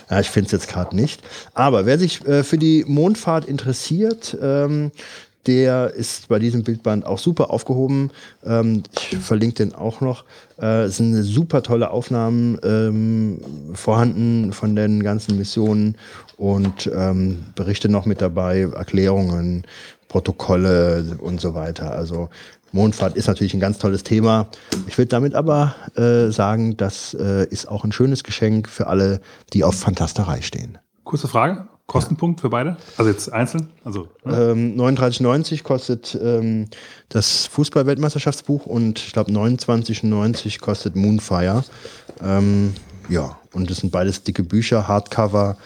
Ja, 0.10 0.20
ich 0.20 0.30
finde 0.30 0.48
es 0.48 0.52
jetzt 0.52 0.68
gerade 0.68 0.96
nicht. 0.96 1.22
Aber 1.54 1.86
wer 1.86 2.00
sich 2.00 2.26
äh, 2.26 2.44
für 2.44 2.58
die 2.58 2.86
Mondfahrt 2.88 3.46
interessiert, 3.46 4.38
ähm, 4.42 4.92
der 5.46 5.94
ist 5.94 6.28
bei 6.28 6.40
diesem 6.40 6.64
Bildband 6.64 7.06
auch 7.06 7.20
super 7.20 7.52
aufgehoben. 7.52 8.12
Ähm, 8.44 8.84
ich 8.94 9.18
verlinke 9.18 9.64
den 9.64 9.76
auch 9.76 10.02
noch. 10.02 10.24
Äh, 10.60 10.84
es 10.84 10.98
sind 10.98 11.22
super 11.24 11.62
tolle 11.62 11.92
Aufnahmen 11.92 12.58
ähm, 12.64 13.40
vorhanden 13.74 14.54
von 14.54 14.76
den 14.76 15.04
ganzen 15.04 15.38
Missionen 15.38 15.98
und 16.38 16.90
ähm, 16.96 17.46
Berichte 17.56 17.90
noch 17.90 18.06
mit 18.06 18.22
dabei, 18.22 18.62
Erklärungen, 18.62 19.66
Protokolle 20.08 21.18
und 21.20 21.42
so 21.42 21.54
weiter. 21.54 21.92
Also 21.92 22.30
Mondfahrt 22.76 23.16
ist 23.16 23.28
natürlich 23.28 23.54
ein 23.54 23.60
ganz 23.60 23.80
tolles 23.80 24.04
Thema. 24.04 24.48
Ich 24.88 24.98
würde 24.98 25.08
damit 25.08 25.34
aber 25.34 25.76
äh, 25.96 26.30
sagen, 26.30 26.78
das 26.78 27.16
äh, 27.16 27.48
ist 27.48 27.68
auch 27.68 27.86
ein 27.86 27.92
schönes 27.92 28.24
Geschenk 28.24 28.70
für 28.70 28.88
alle, 28.88 29.22
die 29.54 29.64
auf 29.64 29.76
Fantasterei 29.76 30.42
stehen. 30.42 30.78
Kurze 31.06 31.28
Frage. 31.28 31.68
Kostenpunkt 31.88 32.42
für 32.42 32.50
beide? 32.50 32.78
Also 32.98 33.12
jetzt 33.12 33.32
einzeln? 33.32 33.70
Also, 33.84 34.08
ne? 34.24 34.52
ähm, 34.52 34.76
39,90 34.76 35.64
kostet 35.64 36.18
ähm, 36.22 36.66
das 37.10 37.46
Fußball-Weltmeisterschaftsbuch 37.46 38.66
und 38.66 39.00
ich 39.00 39.14
glaube 39.14 39.32
29,90 39.32 40.60
kostet 40.60 40.96
Moonfire. 40.96 41.64
Ähm, 42.24 42.74
ja, 43.08 43.38
und 43.54 43.70
das 43.70 43.78
sind 43.78 43.92
beides 43.92 44.24
dicke 44.24 44.44
Bücher, 44.44 44.88
Hardcover, 44.88 45.58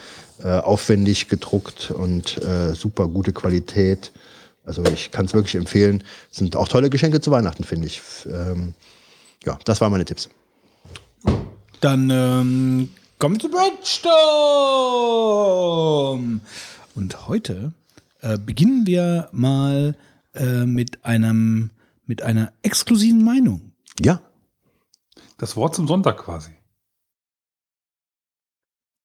äh, 0.44 0.50
aufwendig 0.50 1.30
gedruckt 1.30 1.90
und 1.90 2.38
äh, 2.44 2.74
super 2.74 3.08
gute 3.08 3.32
Qualität. 3.32 4.12
Also 4.70 4.86
ich 4.86 5.10
kann 5.10 5.26
es 5.26 5.34
wirklich 5.34 5.56
empfehlen. 5.56 6.04
Sind 6.30 6.56
auch 6.56 6.68
tolle 6.68 6.92
Geschenke 6.92 7.20
zu 7.22 7.32
Weihnachten, 7.32 7.64
finde 7.64 7.88
ich. 7.88 8.04
Ähm, 8.28 8.76
ja, 9.44 9.58
das 9.66 9.82
waren 9.82 9.92
meine 9.92 10.06
Tipps. 10.06 10.30
Dann 11.82 12.12
ähm, 12.12 12.90
kommen 13.18 13.40
zu 13.40 13.50
Brainstorm. 13.50 14.12
Und 16.94 17.28
heute 17.28 17.74
äh, 18.22 18.38
beginnen 18.38 18.86
wir 18.86 19.30
mal 19.32 19.96
äh, 20.36 20.68
mit 20.68 21.04
einem 21.04 21.72
mit 22.06 22.22
einer 22.22 22.54
exklusiven 22.62 23.24
Meinung. 23.24 23.72
Ja. 24.00 24.22
Das 25.40 25.56
Wort 25.56 25.74
zum 25.74 25.88
Sonntag 25.88 26.18
quasi. 26.18 26.52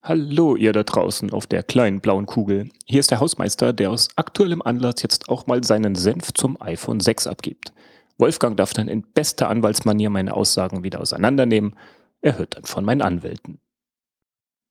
Hallo, 0.06 0.54
ihr 0.54 0.74
da 0.74 0.82
draußen 0.82 1.32
auf 1.32 1.46
der 1.46 1.62
kleinen 1.62 2.02
blauen 2.02 2.26
Kugel. 2.26 2.68
Hier 2.84 3.00
ist 3.00 3.10
der 3.10 3.20
Hausmeister, 3.20 3.72
der 3.72 3.90
aus 3.90 4.10
aktuellem 4.16 4.60
Anlass 4.60 5.00
jetzt 5.00 5.30
auch 5.30 5.46
mal 5.46 5.64
seinen 5.64 5.94
Senf 5.94 6.34
zum 6.34 6.60
iPhone 6.60 7.00
6 7.00 7.26
abgibt. 7.26 7.72
Wolfgang 8.18 8.54
darf 8.54 8.74
dann 8.74 8.88
in 8.88 9.00
bester 9.00 9.48
Anwaltsmanier 9.48 10.10
meine 10.10 10.34
Aussagen 10.34 10.82
wieder 10.82 11.00
auseinandernehmen. 11.00 11.74
Er 12.20 12.36
hört 12.36 12.54
dann 12.54 12.64
von 12.64 12.84
meinen 12.84 13.00
Anwälten. 13.00 13.60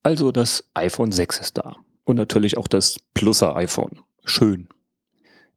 Also 0.04 0.32
das 0.32 0.66
iPhone 0.76 1.12
6 1.12 1.40
ist 1.40 1.58
da. 1.58 1.78
Und 2.04 2.18
natürlich 2.18 2.56
auch 2.60 2.68
das 2.68 3.00
Pluser 3.16 3.56
iPhone. 3.56 4.02
Schön. 4.26 4.68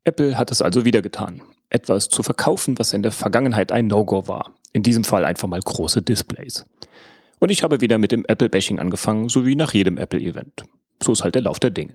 Apple 0.05 0.39
hat 0.39 0.51
es 0.51 0.63
also 0.63 0.87
wieder 0.87 1.03
getan. 1.03 1.43
Etwas 1.69 2.09
zu 2.09 2.23
verkaufen, 2.23 2.79
was 2.79 2.95
in 2.95 3.03
der 3.03 3.13
Vergangenheit 3.13 3.73
ein 3.73 3.89
No-Go 3.89 4.27
war. 4.27 4.55
In 4.73 4.83
diesem 4.83 5.05
Fall 5.05 5.27
einfach 5.27 5.49
mal 5.49 5.61
große 5.61 6.01
Displays. 6.01 6.65
Und 7.39 7.51
ich 7.51 7.63
habe 7.63 7.81
wieder 7.81 7.99
mit 7.99 8.13
dem 8.13 8.25
Apple-Bashing 8.27 8.79
angefangen, 8.79 9.29
so 9.29 9.45
wie 9.45 9.57
nach 9.57 9.75
jedem 9.75 9.99
Apple-Event. 9.99 10.65
So 11.03 11.13
ist 11.13 11.23
halt 11.23 11.35
der 11.35 11.43
Lauf 11.43 11.61
der 11.61 11.71
Dinge. 11.71 11.95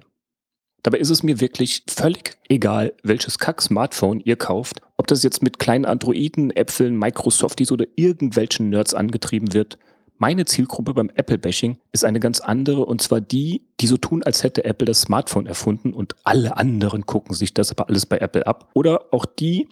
Dabei 0.84 0.98
ist 0.98 1.10
es 1.10 1.22
mir 1.22 1.40
wirklich 1.40 1.84
völlig 1.88 2.38
egal, 2.50 2.94
welches 3.04 3.38
Kack-Smartphone 3.38 4.20
ihr 4.20 4.36
kauft, 4.36 4.82
ob 4.98 5.08
das 5.08 5.24
jetzt 5.24 5.44
mit 5.44 5.60
kleinen 5.60 5.86
Androiden, 5.86 6.52
Äpfeln, 6.56 6.98
Microsofties 6.98 7.72
oder 7.72 7.86
irgendwelchen 7.96 8.70
Nerds 8.70 8.94
angetrieben 8.94 9.54
wird. 9.54 9.78
Meine 10.18 10.46
Zielgruppe 10.46 10.94
beim 10.94 11.10
Apple-Bashing 11.14 11.78
ist 11.92 12.06
eine 12.06 12.20
ganz 12.20 12.40
andere 12.40 12.86
und 12.86 13.02
zwar 13.02 13.22
die, 13.22 13.64
die 13.80 13.88
so 13.88 13.98
tun, 13.98 14.24
als 14.24 14.44
hätte 14.44 14.66
Apple 14.66 14.86
das 14.86 15.02
Smartphone 15.02 15.48
erfunden 15.48 15.94
und 15.94 16.16
alle 16.24 16.58
anderen 16.58 17.06
gucken 17.06 17.36
sich 17.36 17.54
das 17.54 17.72
aber 17.72 17.90
alles 17.90 18.06
bei 18.06 18.18
Apple 18.18 18.46
ab. 18.46 18.70
Oder 18.74 19.06
auch 19.12 19.26
die, 19.26 19.68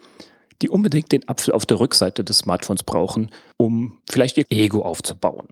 die 0.62 0.70
unbedingt 0.70 1.12
den 1.12 1.28
Apfel 1.28 1.54
auf 1.54 1.66
der 1.66 1.80
Rückseite 1.80 2.24
des 2.24 2.40
Smartphones 2.40 2.84
brauchen, 2.84 3.32
um 3.58 4.00
vielleicht 4.10 4.38
ihr 4.38 4.46
Ego 4.50 4.82
aufzubauen. 4.82 5.48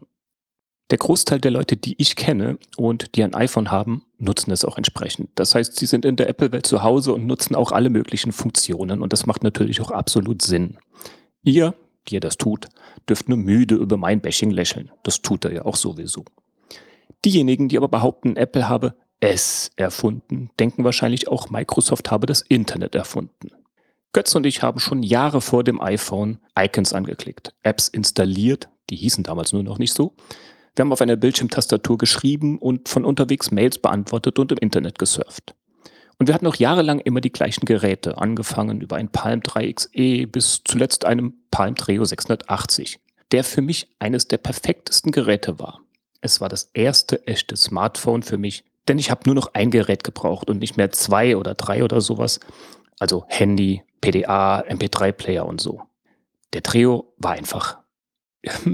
Der 0.89 0.97
Großteil 0.97 1.41
der 1.41 1.51
Leute, 1.51 1.75
die 1.75 1.95
ich 1.97 2.15
kenne 2.15 2.57
und 2.77 3.15
die 3.15 3.23
ein 3.23 3.35
iPhone 3.35 3.71
haben, 3.71 4.03
nutzen 4.19 4.51
es 4.51 4.63
auch 4.63 4.77
entsprechend. 4.77 5.29
Das 5.35 5.53
heißt, 5.53 5.77
sie 5.77 5.85
sind 5.85 6.05
in 6.05 6.15
der 6.15 6.29
Apple-Welt 6.29 6.65
zu 6.65 6.81
Hause 6.81 7.13
und 7.13 7.25
nutzen 7.25 7.55
auch 7.55 7.73
alle 7.73 7.89
möglichen 7.89 8.31
Funktionen 8.31 9.01
und 9.01 9.11
das 9.11 9.25
macht 9.25 9.43
natürlich 9.43 9.81
auch 9.81 9.91
absolut 9.91 10.41
Sinn. 10.41 10.77
Ihr, 11.43 11.73
die 12.07 12.15
ihr 12.15 12.19
das 12.21 12.37
tut, 12.37 12.67
dürft 13.09 13.27
nur 13.27 13.37
müde 13.37 13.75
über 13.75 13.97
mein 13.97 14.21
Bashing 14.21 14.51
lächeln. 14.51 14.91
Das 15.03 15.21
tut 15.21 15.43
er 15.43 15.53
ja 15.53 15.65
auch 15.65 15.75
sowieso. 15.75 16.23
Diejenigen, 17.25 17.67
die 17.67 17.77
aber 17.77 17.89
behaupten, 17.89 18.37
Apple 18.37 18.69
habe 18.69 18.95
es 19.19 19.71
erfunden, 19.75 20.51
denken 20.59 20.83
wahrscheinlich 20.83 21.27
auch, 21.27 21.49
Microsoft 21.49 22.11
habe 22.11 22.27
das 22.27 22.41
Internet 22.41 22.95
erfunden. 22.95 23.51
Götz 24.17 24.33
und 24.33 24.47
ich 24.47 24.63
haben 24.63 24.79
schon 24.79 25.03
Jahre 25.03 25.41
vor 25.41 25.63
dem 25.63 25.79
iPhone 25.79 26.39
Icons 26.57 26.91
angeklickt, 26.91 27.53
Apps 27.61 27.87
installiert, 27.87 28.67
die 28.89 28.95
hießen 28.95 29.23
damals 29.23 29.53
nur 29.53 29.61
noch 29.61 29.77
nicht 29.77 29.93
so. 29.93 30.15
Wir 30.75 30.81
haben 30.81 30.91
auf 30.91 31.01
einer 31.01 31.17
Bildschirmtastatur 31.17 31.99
geschrieben 31.99 32.57
und 32.57 32.89
von 32.89 33.05
unterwegs 33.05 33.51
Mails 33.51 33.77
beantwortet 33.77 34.39
und 34.39 34.51
im 34.51 34.57
Internet 34.57 34.97
gesurft. 34.97 35.53
Und 36.17 36.25
wir 36.25 36.33
hatten 36.33 36.47
auch 36.47 36.55
jahrelang 36.55 36.97
immer 36.97 37.21
die 37.21 37.31
gleichen 37.31 37.65
Geräte, 37.65 38.17
angefangen 38.17 38.81
über 38.81 38.95
ein 38.95 39.09
Palm 39.09 39.41
3XE 39.41 40.25
bis 40.25 40.63
zuletzt 40.65 41.05
einem 41.05 41.35
Palm 41.51 41.75
Treo 41.75 42.03
680, 42.03 42.99
der 43.31 43.43
für 43.43 43.61
mich 43.61 43.87
eines 43.99 44.27
der 44.27 44.39
perfektesten 44.39 45.11
Geräte 45.11 45.59
war. 45.59 45.81
Es 46.21 46.41
war 46.41 46.49
das 46.49 46.71
erste 46.73 47.27
echte 47.27 47.55
Smartphone 47.55 48.23
für 48.23 48.39
mich, 48.39 48.63
denn 48.87 48.97
ich 48.97 49.11
habe 49.11 49.21
nur 49.27 49.35
noch 49.35 49.53
ein 49.53 49.69
Gerät 49.69 50.03
gebraucht 50.03 50.49
und 50.49 50.57
nicht 50.57 50.75
mehr 50.75 50.89
zwei 50.89 51.37
oder 51.37 51.53
drei 51.53 51.83
oder 51.83 52.01
sowas. 52.01 52.39
Also 52.99 53.23
Handy, 53.27 53.83
PDA, 54.01 54.61
MP3-Player 54.61 55.45
und 55.45 55.61
so. 55.61 55.83
Der 56.53 56.63
Treo 56.63 57.13
war 57.17 57.33
einfach 57.33 57.79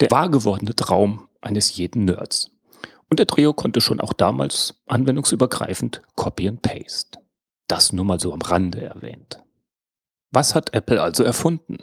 der 0.00 0.10
wahr 0.10 0.30
gewordene 0.30 0.74
Traum 0.74 1.28
eines 1.40 1.76
jeden 1.76 2.04
Nerds. 2.04 2.50
Und 3.08 3.18
der 3.18 3.26
Treo 3.26 3.52
konnte 3.52 3.80
schon 3.80 4.00
auch 4.00 4.12
damals 4.12 4.82
anwendungsübergreifend 4.86 6.02
Copy 6.16 6.48
and 6.48 6.62
Paste. 6.62 7.18
Das 7.68 7.92
nur 7.92 8.04
mal 8.04 8.18
so 8.18 8.32
am 8.32 8.40
Rande 8.40 8.82
erwähnt. 8.82 9.42
Was 10.30 10.54
hat 10.54 10.74
Apple 10.74 11.00
also 11.00 11.22
erfunden? 11.22 11.78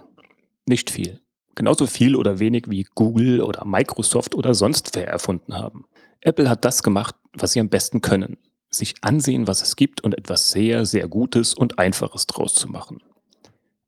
Nicht 0.66 0.90
viel. 0.90 1.22
Genauso 1.56 1.88
viel 1.88 2.16
oder 2.16 2.40
wenig 2.40 2.69
wie 2.69 2.88
Google 2.95 3.42
oder 3.42 3.66
Microsoft 3.66 4.34
oder 4.34 4.56
sonst 4.56 4.95
wer 4.95 5.08
erfunden 5.08 5.56
haben. 5.56 5.85
Apple 6.22 6.50
hat 6.50 6.66
das 6.66 6.84
gemacht, 6.84 7.16
was 7.34 7.51
sie 7.51 7.59
am 7.59 7.69
besten 7.69 8.01
können. 8.01 8.38
Sich 8.69 8.95
ansehen, 9.01 9.48
was 9.48 9.61
es 9.61 9.75
gibt 9.75 10.01
und 10.01 10.17
etwas 10.17 10.51
sehr, 10.51 10.85
sehr 10.85 11.07
Gutes 11.07 11.53
und 11.53 11.80
Einfaches 11.80 12.27
draus 12.27 12.53
zu 12.53 12.67
machen. 12.67 13.01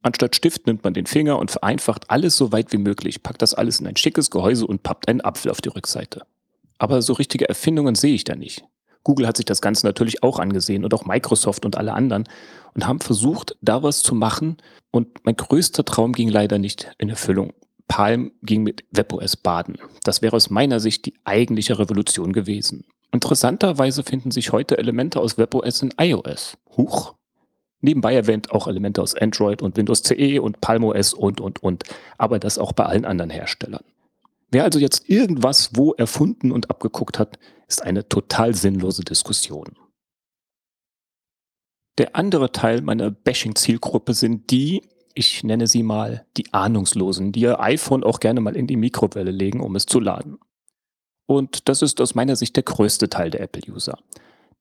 Anstatt 0.03 0.35
Stift 0.35 0.65
nimmt 0.65 0.83
man 0.83 0.93
den 0.93 1.05
Finger 1.05 1.37
und 1.37 1.51
vereinfacht 1.51 2.09
alles 2.09 2.35
so 2.35 2.51
weit 2.51 2.71
wie 2.73 2.77
möglich, 2.77 3.21
packt 3.21 3.41
das 3.41 3.53
alles 3.53 3.79
in 3.79 3.87
ein 3.87 3.97
schickes 3.97 4.31
Gehäuse 4.31 4.65
und 4.65 4.81
pappt 4.81 5.07
einen 5.07 5.21
Apfel 5.21 5.51
auf 5.51 5.61
die 5.61 5.69
Rückseite. 5.69 6.23
Aber 6.79 7.03
so 7.03 7.13
richtige 7.13 7.47
Erfindungen 7.47 7.93
sehe 7.93 8.15
ich 8.15 8.23
da 8.23 8.35
nicht. 8.35 8.63
Google 9.03 9.27
hat 9.27 9.37
sich 9.37 9.45
das 9.45 9.61
Ganze 9.61 9.85
natürlich 9.85 10.23
auch 10.23 10.39
angesehen 10.39 10.83
und 10.83 10.93
auch 10.93 11.05
Microsoft 11.05 11.65
und 11.65 11.77
alle 11.77 11.93
anderen 11.93 12.27
und 12.73 12.87
haben 12.87 12.99
versucht, 12.99 13.55
da 13.61 13.83
was 13.83 14.01
zu 14.03 14.15
machen. 14.15 14.57
Und 14.91 15.23
mein 15.25 15.35
größter 15.35 15.85
Traum 15.85 16.13
ging 16.13 16.29
leider 16.29 16.59
nicht 16.59 16.91
in 16.97 17.09
Erfüllung. 17.09 17.53
Palm 17.87 18.31
ging 18.41 18.63
mit 18.63 18.85
WebOS 18.91 19.37
baden. 19.37 19.77
Das 20.03 20.21
wäre 20.21 20.35
aus 20.35 20.49
meiner 20.49 20.79
Sicht 20.79 21.05
die 21.05 21.15
eigentliche 21.23 21.77
Revolution 21.77 22.31
gewesen. 22.31 22.85
Interessanterweise 23.11 24.03
finden 24.03 24.31
sich 24.31 24.51
heute 24.51 24.77
Elemente 24.77 25.19
aus 25.19 25.37
WebOS 25.37 25.81
in 25.81 25.93
iOS. 25.97 26.57
Huch, 26.77 27.15
Nebenbei 27.81 28.13
erwähnt 28.13 28.51
auch 28.51 28.67
Elemente 28.67 29.01
aus 29.01 29.15
Android 29.15 29.61
und 29.61 29.75
Windows 29.75 30.03
CE 30.03 30.39
und 30.39 30.61
PalmOS 30.61 31.13
und, 31.13 31.41
und, 31.41 31.63
und. 31.63 31.83
Aber 32.17 32.39
das 32.39 32.57
auch 32.57 32.73
bei 32.73 32.85
allen 32.85 33.05
anderen 33.05 33.31
Herstellern. 33.31 33.83
Wer 34.51 34.63
also 34.63 34.79
jetzt 34.79 35.09
irgendwas 35.09 35.71
wo 35.75 35.93
erfunden 35.93 36.51
und 36.51 36.69
abgeguckt 36.69 37.17
hat, 37.17 37.39
ist 37.67 37.81
eine 37.81 38.07
total 38.07 38.53
sinnlose 38.53 39.03
Diskussion. 39.03 39.75
Der 41.97 42.15
andere 42.15 42.51
Teil 42.51 42.81
meiner 42.81 43.11
Bashing-Zielgruppe 43.11 44.13
sind 44.13 44.51
die, 44.51 44.81
ich 45.13 45.43
nenne 45.43 45.67
sie 45.67 45.83
mal 45.83 46.25
die 46.37 46.53
Ahnungslosen, 46.53 47.31
die 47.31 47.41
ihr 47.41 47.59
iPhone 47.59 48.03
auch 48.03 48.19
gerne 48.19 48.41
mal 48.41 48.55
in 48.55 48.67
die 48.67 48.77
Mikrowelle 48.77 49.31
legen, 49.31 49.59
um 49.61 49.75
es 49.75 49.85
zu 49.85 49.99
laden. 49.99 50.37
Und 51.31 51.69
das 51.69 51.81
ist 51.81 52.01
aus 52.01 52.13
meiner 52.13 52.35
Sicht 52.35 52.57
der 52.57 52.63
größte 52.63 53.07
Teil 53.07 53.29
der 53.29 53.39
Apple-User. 53.39 53.97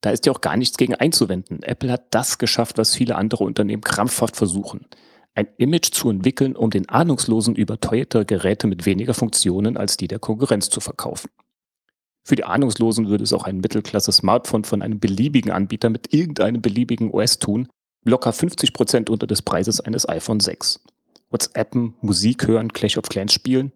Da 0.02 0.10
ist 0.10 0.24
ja 0.24 0.30
auch 0.30 0.40
gar 0.40 0.56
nichts 0.56 0.76
gegen 0.76 0.94
einzuwenden. 0.94 1.64
Apple 1.64 1.90
hat 1.90 2.04
das 2.10 2.38
geschafft, 2.38 2.78
was 2.78 2.94
viele 2.94 3.16
andere 3.16 3.42
Unternehmen 3.42 3.82
krampfhaft 3.82 4.36
versuchen. 4.36 4.86
Ein 5.34 5.48
Image 5.56 5.90
zu 5.90 6.10
entwickeln, 6.10 6.54
um 6.54 6.70
den 6.70 6.88
ahnungslosen 6.88 7.56
überteuerte 7.56 8.24
Geräte 8.24 8.68
mit 8.68 8.86
weniger 8.86 9.14
Funktionen 9.14 9.76
als 9.76 9.96
die 9.96 10.06
der 10.06 10.20
Konkurrenz 10.20 10.70
zu 10.70 10.78
verkaufen. 10.78 11.28
Für 12.22 12.36
die 12.36 12.44
Ahnungslosen 12.44 13.08
würde 13.08 13.24
es 13.24 13.32
auch 13.32 13.42
ein 13.42 13.58
Mittelklasse-Smartphone 13.58 14.62
von 14.62 14.80
einem 14.80 15.00
beliebigen 15.00 15.50
Anbieter 15.50 15.90
mit 15.90 16.14
irgendeinem 16.14 16.62
beliebigen 16.62 17.10
OS 17.10 17.40
tun, 17.40 17.66
locker 18.04 18.32
50 18.32 18.72
Prozent 18.72 19.10
unter 19.10 19.26
des 19.26 19.42
Preises 19.42 19.80
eines 19.80 20.08
iPhone 20.08 20.38
6. 20.38 20.84
WhatsAppen, 21.30 21.94
Musik 22.00 22.46
hören, 22.46 22.72
Clash 22.72 22.96
of 22.96 23.08
Clans 23.08 23.32
spielen, 23.32 23.72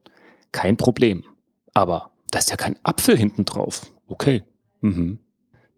kein 0.53 0.77
Problem. 0.77 1.25
Aber 1.73 2.14
da 2.35 2.41
ist 2.41 2.51
ja 2.51 2.57
kein 2.57 2.77
Apfel 2.83 3.17
hinten 3.17 3.45
drauf. 3.45 3.87
Okay. 4.09 4.43
Mhm. 4.81 5.21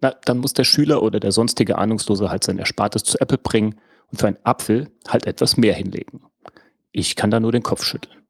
Na, 0.01 0.15
dann 0.25 0.39
muss 0.39 0.55
der 0.55 0.65
Schüler 0.65 1.03
oder 1.03 1.21
der 1.21 1.33
sonstige 1.33 1.77
Ahnungslose 1.77 2.31
halt 2.31 2.45
sein 2.45 2.59
Erspartes 2.59 3.05
zu 3.05 3.21
Apple 3.21 3.39
bringen 3.39 3.77
und 4.11 4.21
für 4.21 4.29
einen 4.29 4.39
Apfel 4.43 4.91
halt 5.07 5.27
etwas 5.27 5.59
mehr 5.59 5.75
hinlegen. 5.75 6.23
Ich 6.93 7.15
kann 7.15 7.31
da 7.31 7.41
nur 7.41 7.53
den 7.53 7.63
Kopf 7.63 7.85
schütteln. 7.85 8.23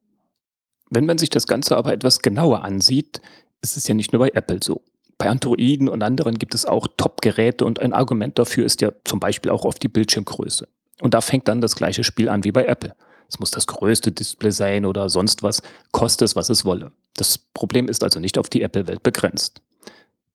Wenn 0.89 1.05
man 1.05 1.17
sich 1.17 1.29
das 1.29 1.47
Ganze 1.47 1.77
aber 1.77 1.93
etwas 1.93 2.19
genauer 2.19 2.63
ansieht, 2.63 3.21
ist 3.61 3.77
es 3.77 3.87
ja 3.87 3.93
nicht 3.93 4.11
nur 4.11 4.19
bei 4.19 4.29
Apple 4.33 4.59
so. 4.61 4.83
Bei 5.17 5.29
Androiden 5.29 5.87
und 5.87 6.03
anderen 6.03 6.37
gibt 6.37 6.53
es 6.53 6.65
auch 6.65 6.87
Top-Geräte 6.97 7.63
und 7.63 7.79
ein 7.79 7.93
Argument 7.93 8.37
dafür 8.37 8.65
ist 8.65 8.81
ja 8.81 8.91
zum 9.05 9.19
Beispiel 9.19 9.51
auch 9.51 9.63
auf 9.63 9.79
die 9.79 9.87
Bildschirmgröße. 9.87 10.67
Und 10.99 11.13
da 11.13 11.21
fängt 11.21 11.47
dann 11.47 11.61
das 11.61 11.75
gleiche 11.75 12.03
Spiel 12.03 12.27
an 12.27 12.43
wie 12.43 12.51
bei 12.51 12.65
Apple. 12.65 12.93
Es 13.29 13.39
muss 13.39 13.51
das 13.51 13.67
größte 13.67 14.11
Display 14.11 14.51
sein 14.51 14.85
oder 14.85 15.09
sonst 15.09 15.43
was, 15.43 15.61
koste 15.91 16.25
es, 16.25 16.35
was 16.35 16.49
es 16.49 16.65
wolle. 16.65 16.91
Das 17.15 17.37
Problem 17.37 17.87
ist 17.89 18.03
also 18.03 18.19
nicht 18.19 18.37
auf 18.37 18.49
die 18.49 18.61
Apple-Welt 18.61 19.03
begrenzt. 19.03 19.61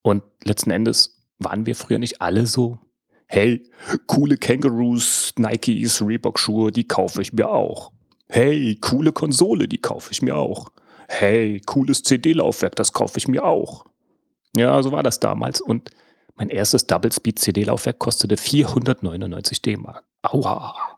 Und 0.02 0.22
letzten 0.44 0.70
Endes 0.70 1.18
waren 1.38 1.66
wir 1.66 1.74
früher 1.74 1.98
nicht 1.98 2.20
alle 2.20 2.46
so, 2.46 2.78
hey, 3.26 3.64
coole 4.06 4.36
Kangaroos, 4.36 5.32
Nikes, 5.38 6.02
Reebok-Schuhe, 6.02 6.70
die 6.70 6.86
kaufe 6.86 7.22
ich 7.22 7.32
mir 7.32 7.48
auch. 7.48 7.92
Hey, 8.28 8.76
coole 8.80 9.12
Konsole, 9.12 9.68
die 9.68 9.78
kaufe 9.78 10.12
ich 10.12 10.22
mir 10.22 10.36
auch. 10.36 10.70
Hey, 11.08 11.60
cooles 11.64 12.02
CD-Laufwerk, 12.02 12.76
das 12.76 12.92
kaufe 12.92 13.18
ich 13.18 13.28
mir 13.28 13.44
auch. 13.44 13.86
Ja, 14.56 14.82
so 14.82 14.92
war 14.92 15.02
das 15.02 15.20
damals. 15.20 15.60
Und 15.60 15.90
mein 16.34 16.48
erstes 16.48 16.86
Double-Speed-CD-Laufwerk 16.86 17.98
kostete 17.98 18.36
499 18.36 19.62
D-Mark. 19.62 20.04
Aua. 20.22 20.91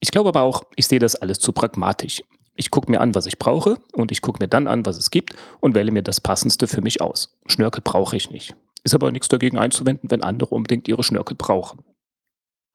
Ich 0.00 0.10
glaube 0.10 0.30
aber 0.30 0.42
auch, 0.42 0.64
ich 0.76 0.86
sehe 0.86 0.98
das 0.98 1.14
alles 1.14 1.38
zu 1.38 1.52
pragmatisch. 1.52 2.22
Ich 2.56 2.70
gucke 2.70 2.90
mir 2.90 3.00
an, 3.00 3.14
was 3.14 3.26
ich 3.26 3.38
brauche 3.38 3.78
und 3.92 4.10
ich 4.12 4.22
gucke 4.22 4.42
mir 4.42 4.48
dann 4.48 4.66
an, 4.66 4.84
was 4.84 4.98
es 4.98 5.10
gibt 5.10 5.34
und 5.60 5.74
wähle 5.74 5.92
mir 5.92 6.02
das 6.02 6.20
Passendste 6.20 6.66
für 6.66 6.82
mich 6.82 7.00
aus. 7.00 7.38
Schnörkel 7.46 7.82
brauche 7.82 8.16
ich 8.16 8.30
nicht. 8.30 8.54
Ist 8.82 8.94
aber 8.94 9.12
nichts 9.12 9.28
dagegen 9.28 9.58
einzuwenden, 9.58 10.10
wenn 10.10 10.22
andere 10.22 10.54
unbedingt 10.54 10.88
ihre 10.88 11.02
Schnörkel 11.02 11.36
brauchen. 11.36 11.84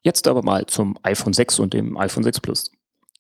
Jetzt 0.04 0.28
aber 0.28 0.44
mal 0.44 0.68
zum 0.68 0.98
iPhone 1.02 1.34
6 1.34 1.60
und 1.60 1.74
dem 1.74 1.98
iPhone 1.98 2.24
6 2.24 2.40
Plus. 2.40 2.72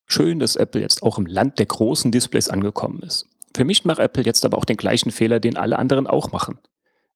Schön, 0.05 0.39
dass 0.39 0.55
Apple 0.55 0.81
jetzt 0.81 1.01
auch 1.01 1.17
im 1.17 1.25
Land 1.25 1.57
der 1.57 1.65
großen 1.65 2.11
Displays 2.11 2.47
angekommen 2.47 3.01
ist. 3.01 3.27
Für 3.55 3.65
mich 3.65 3.85
macht 3.85 3.99
Apple 3.99 4.23
jetzt 4.23 4.45
aber 4.45 4.57
auch 4.57 4.65
den 4.65 4.77
gleichen 4.77 5.11
Fehler, 5.11 5.39
den 5.39 5.57
alle 5.57 5.79
anderen 5.79 6.05
auch 6.05 6.31
machen. 6.31 6.59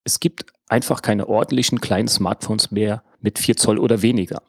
Es 0.03 0.19
gibt 0.19 0.45
einfach 0.68 1.03
keine 1.03 1.27
ordentlichen 1.27 1.82
kleinen 1.82 2.08
Smartphones 2.08 2.72
mehr 2.72 3.03
mit 3.19 3.38
4 3.38 3.58
Zoll 3.58 3.77
oder 3.77 4.01
weniger. 4.01 4.42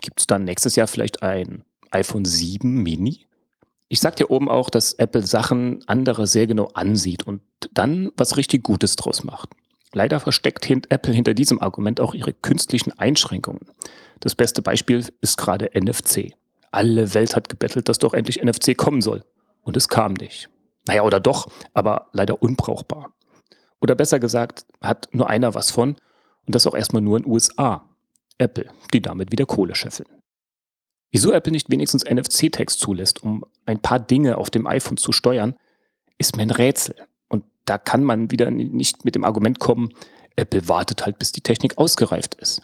Gibt 0.00 0.20
es 0.20 0.26
dann 0.26 0.44
nächstes 0.44 0.74
Jahr 0.74 0.88
vielleicht 0.88 1.22
ein 1.22 1.64
iPhone 1.94 2.24
7 2.24 2.82
Mini? 2.82 3.26
Ich 3.88 4.00
sagte 4.00 4.24
ja 4.24 4.30
oben 4.30 4.48
auch, 4.48 4.70
dass 4.70 4.94
Apple 4.94 5.26
Sachen 5.26 5.84
andere 5.86 6.26
sehr 6.26 6.46
genau 6.46 6.68
ansieht 6.74 7.26
und 7.26 7.42
dann 7.72 8.10
was 8.16 8.36
richtig 8.36 8.62
Gutes 8.64 8.96
draus 8.96 9.24
macht. 9.24 9.50
Leider 9.92 10.18
versteckt 10.18 10.68
Apple 10.68 11.12
hinter 11.12 11.34
diesem 11.34 11.62
Argument 11.62 12.00
auch 12.00 12.14
ihre 12.14 12.32
künstlichen 12.32 12.98
Einschränkungen. 12.98 13.68
Das 14.18 14.34
beste 14.34 14.62
Beispiel 14.62 15.06
ist 15.20 15.38
gerade 15.38 15.70
NFC. 15.74 16.32
Alle 16.72 17.14
Welt 17.14 17.36
hat 17.36 17.48
gebettelt, 17.48 17.88
dass 17.88 17.98
doch 17.98 18.14
endlich 18.14 18.42
NFC 18.42 18.76
kommen 18.76 19.00
soll. 19.00 19.24
Und 19.62 19.76
es 19.76 19.88
kam 19.88 20.14
nicht. 20.14 20.48
Naja, 20.86 21.02
oder 21.02 21.20
doch, 21.20 21.46
aber 21.72 22.08
leider 22.12 22.42
unbrauchbar. 22.42 23.14
Oder 23.80 23.94
besser 23.94 24.18
gesagt, 24.18 24.66
hat 24.80 25.08
nur 25.12 25.30
einer 25.30 25.54
was 25.54 25.70
von 25.70 25.96
und 26.46 26.54
das 26.54 26.66
auch 26.66 26.74
erstmal 26.74 27.02
nur 27.02 27.18
in 27.18 27.26
USA. 27.26 27.88
Apple, 28.38 28.68
die 28.92 29.00
damit 29.00 29.30
wieder 29.30 29.46
Kohle 29.46 29.76
scheffeln. 29.76 30.08
Wieso 31.14 31.30
Apple 31.30 31.52
nicht 31.52 31.70
wenigstens 31.70 32.04
NFC-Text 32.04 32.80
zulässt, 32.80 33.22
um 33.22 33.44
ein 33.66 33.78
paar 33.78 34.00
Dinge 34.00 34.36
auf 34.36 34.50
dem 34.50 34.66
iPhone 34.66 34.96
zu 34.96 35.12
steuern, 35.12 35.54
ist 36.18 36.36
mir 36.36 36.42
ein 36.42 36.50
Rätsel. 36.50 36.96
Und 37.28 37.44
da 37.66 37.78
kann 37.78 38.02
man 38.02 38.32
wieder 38.32 38.50
nicht 38.50 39.04
mit 39.04 39.14
dem 39.14 39.22
Argument 39.22 39.60
kommen, 39.60 39.90
Apple 40.34 40.66
wartet 40.68 41.06
halt, 41.06 41.20
bis 41.20 41.30
die 41.30 41.40
Technik 41.40 41.78
ausgereift 41.78 42.34
ist. 42.34 42.62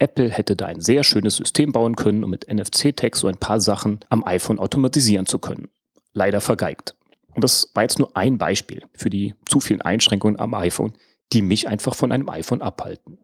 Apple 0.00 0.28
hätte 0.28 0.56
da 0.56 0.66
ein 0.66 0.80
sehr 0.80 1.04
schönes 1.04 1.36
System 1.36 1.70
bauen 1.70 1.94
können, 1.94 2.24
um 2.24 2.30
mit 2.30 2.52
NFC-Text 2.52 3.20
so 3.20 3.28
ein 3.28 3.36
paar 3.36 3.60
Sachen 3.60 4.00
am 4.08 4.24
iPhone 4.24 4.58
automatisieren 4.58 5.26
zu 5.26 5.38
können. 5.38 5.68
Leider 6.12 6.40
vergeigt. 6.40 6.96
Und 7.36 7.44
das 7.44 7.70
war 7.74 7.84
jetzt 7.84 8.00
nur 8.00 8.16
ein 8.16 8.36
Beispiel 8.36 8.82
für 8.94 9.10
die 9.10 9.36
zu 9.48 9.60
vielen 9.60 9.82
Einschränkungen 9.82 10.40
am 10.40 10.54
iPhone, 10.54 10.94
die 11.32 11.40
mich 11.40 11.68
einfach 11.68 11.94
von 11.94 12.10
einem 12.10 12.28
iPhone 12.30 12.62
abhalten. 12.62 13.18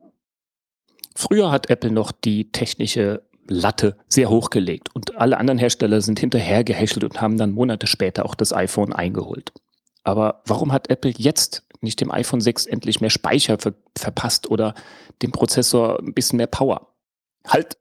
Früher 1.16 1.50
hat 1.50 1.68
Apple 1.68 1.90
noch 1.90 2.12
die 2.12 2.52
technische 2.52 3.24
Latte 3.48 3.96
sehr 4.08 4.30
hochgelegt 4.30 4.94
und 4.94 5.16
alle 5.16 5.38
anderen 5.38 5.58
Hersteller 5.58 6.00
sind 6.00 6.20
hinterher 6.20 6.64
gehäschelt 6.64 7.04
und 7.04 7.20
haben 7.20 7.38
dann 7.38 7.52
Monate 7.52 7.86
später 7.86 8.24
auch 8.24 8.34
das 8.34 8.52
iPhone 8.52 8.92
eingeholt. 8.92 9.52
Aber 10.04 10.42
warum 10.46 10.72
hat 10.72 10.90
Apple 10.90 11.12
jetzt 11.16 11.64
nicht 11.80 12.00
dem 12.00 12.10
iPhone 12.10 12.40
6 12.40 12.66
endlich 12.66 13.00
mehr 13.00 13.10
Speicher 13.10 13.58
ver 13.58 13.74
verpasst 13.96 14.50
oder 14.50 14.74
dem 15.20 15.32
Prozessor 15.32 15.98
ein 16.00 16.14
bisschen 16.14 16.36
mehr 16.36 16.46
Power? 16.46 16.88
Halt, 17.46 17.76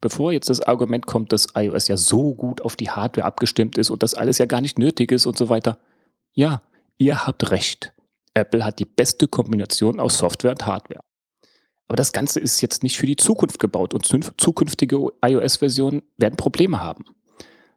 bevor 0.00 0.32
jetzt 0.32 0.50
das 0.50 0.60
Argument 0.60 1.06
kommt, 1.06 1.32
dass 1.32 1.48
iOS 1.54 1.88
ja 1.88 1.96
so 1.96 2.34
gut 2.34 2.60
auf 2.60 2.76
die 2.76 2.90
Hardware 2.90 3.26
abgestimmt 3.26 3.78
ist 3.78 3.90
und 3.90 4.02
das 4.02 4.14
alles 4.14 4.38
ja 4.38 4.46
gar 4.46 4.60
nicht 4.60 4.78
nötig 4.78 5.12
ist 5.12 5.26
und 5.26 5.38
so 5.38 5.48
weiter. 5.48 5.78
Ja, 6.32 6.62
ihr 6.98 7.26
habt 7.26 7.50
recht. 7.50 7.92
Apple 8.34 8.64
hat 8.64 8.78
die 8.78 8.84
beste 8.84 9.28
Kombination 9.28 9.98
aus 9.98 10.18
Software 10.18 10.52
und 10.52 10.66
Hardware. 10.66 11.00
Aber 11.88 11.96
das 11.96 12.12
Ganze 12.12 12.40
ist 12.40 12.60
jetzt 12.60 12.82
nicht 12.82 12.98
für 12.98 13.06
die 13.06 13.16
Zukunft 13.16 13.58
gebaut 13.58 13.94
und 13.94 14.06
zukünftige 14.40 15.12
iOS-Versionen 15.24 16.02
werden 16.16 16.36
Probleme 16.36 16.82
haben. 16.82 17.04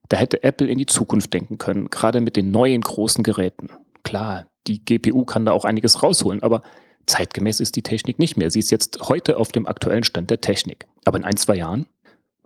Da 0.10 0.18
hätte 0.18 0.44
Apple 0.44 0.68
in 0.68 0.80
die 0.80 0.88
Zukunft 0.88 1.34
denken 1.34 1.60
können, 1.60 1.90
gerade 1.90 2.20
mit 2.20 2.36
den 2.36 2.50
neuen 2.50 2.82
großen 2.82 3.24
Geräten. 3.24 3.70
Klar, 4.04 4.48
die 4.66 4.84
GPU 4.84 5.24
kann 5.26 5.46
da 5.46 5.52
auch 5.52 5.66
einiges 5.66 6.02
rausholen, 6.02 6.42
aber 6.42 6.64
zeitgemäß 7.06 7.60
ist 7.60 7.76
die 7.76 7.84
Technik 7.84 8.18
nicht 8.18 8.36
mehr. 8.36 8.50
Sie 8.50 8.60
ist 8.60 8.72
jetzt 8.72 9.10
heute 9.10 9.38
auf 9.38 9.52
dem 9.52 9.68
aktuellen 9.68 10.04
Stand 10.04 10.32
der 10.32 10.42
Technik. 10.42 10.88
Aber 11.06 11.18
in 11.18 11.26
ein, 11.26 11.38
zwei 11.38 11.56
Jahren? 11.56 11.86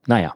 Naja. 0.06 0.36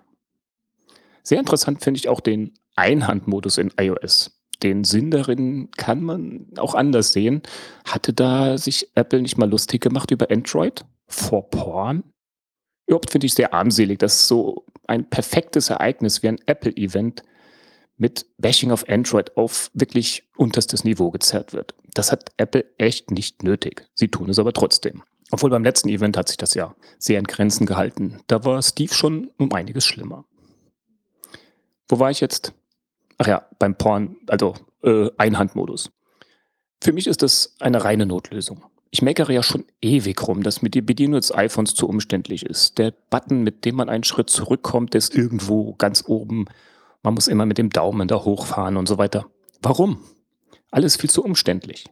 Sehr 1.23 1.39
interessant 1.39 1.83
finde 1.83 1.97
ich 1.97 2.07
auch 2.07 2.21
den 2.21 2.53
Einhandmodus 2.77 3.57
in 3.57 3.73
iOS. 3.77 4.39
Den 4.63 4.85
Sinn 4.85 5.11
darin 5.11 5.69
kann 5.75 6.01
man 6.01 6.47
auch 6.57 6.73
anders 6.73 7.11
sehen. 7.11 7.43
Hatte 7.85 8.13
da 8.13 8.57
sich 8.57 8.89
Apple 8.95 9.21
nicht 9.21 9.37
mal 9.37 9.49
lustig 9.49 9.81
gemacht 9.81 10.11
über 10.11 10.31
Android? 10.31 10.85
Vor 11.07 11.49
Porn. 11.49 12.03
Überhaupt 12.85 13.11
finde 13.11 13.27
ich 13.27 13.33
sehr 13.33 13.53
armselig, 13.53 13.99
dass 13.99 14.27
so 14.27 14.65
ein 14.87 15.09
perfektes 15.09 15.69
Ereignis 15.69 16.23
wie 16.23 16.29
ein 16.29 16.39
Apple-Event 16.45 17.23
mit 17.97 18.25
Bashing 18.37 18.71
of 18.71 18.87
Android 18.87 19.35
auf 19.35 19.71
wirklich 19.73 20.29
unterstes 20.37 20.83
Niveau 20.83 21.11
gezerrt 21.11 21.53
wird. 21.53 21.75
Das 21.93 22.11
hat 22.11 22.31
Apple 22.37 22.65
echt 22.77 23.11
nicht 23.11 23.43
nötig. 23.43 23.87
Sie 23.95 24.07
tun 24.07 24.29
es 24.29 24.39
aber 24.39 24.53
trotzdem. 24.53 25.03
Obwohl 25.31 25.49
beim 25.49 25.63
letzten 25.63 25.89
Event 25.89 26.15
hat 26.15 26.29
sich 26.29 26.37
das 26.37 26.53
ja 26.53 26.75
sehr 26.99 27.19
in 27.19 27.25
Grenzen 27.25 27.65
gehalten. 27.65 28.21
Da 28.27 28.45
war 28.45 28.61
Steve 28.61 28.93
schon 28.93 29.31
um 29.37 29.51
einiges 29.51 29.85
schlimmer. 29.85 30.25
Wo 31.89 31.99
war 31.99 32.11
ich 32.11 32.21
jetzt? 32.21 32.53
Ach 33.17 33.27
ja, 33.27 33.47
beim 33.59 33.75
Porn, 33.75 34.17
also 34.27 34.53
äh, 34.83 35.09
Einhandmodus. 35.17 35.91
Für 36.81 36.93
mich 36.93 37.07
ist 37.07 37.23
das 37.23 37.55
eine 37.59 37.83
reine 37.83 38.05
Notlösung. 38.05 38.63
Ich 38.97 39.03
meckere 39.03 39.31
ja 39.31 39.43
schon 39.43 39.63
ewig 39.79 40.27
rum, 40.27 40.41
dass 40.41 40.63
mir 40.63 40.71
die 40.71 40.81
Bedienung 40.81 41.21
des 41.21 41.31
iPhones 41.31 41.75
zu 41.75 41.87
umständlich 41.87 42.43
ist. 42.43 42.79
Der 42.79 42.89
Button, 43.11 43.43
mit 43.43 43.63
dem 43.63 43.75
man 43.75 43.89
einen 43.89 44.03
Schritt 44.03 44.31
zurückkommt, 44.31 44.95
ist 44.95 45.13
irgendwo 45.13 45.75
ganz 45.75 46.05
oben. 46.07 46.45
Man 47.03 47.13
muss 47.13 47.27
immer 47.27 47.45
mit 47.45 47.59
dem 47.59 47.69
Daumen 47.69 48.07
da 48.07 48.15
hochfahren 48.15 48.75
und 48.75 48.87
so 48.87 48.97
weiter. 48.97 49.27
Warum? 49.61 50.03
Alles 50.71 50.95
viel 50.95 51.11
zu 51.11 51.23
umständlich. 51.23 51.85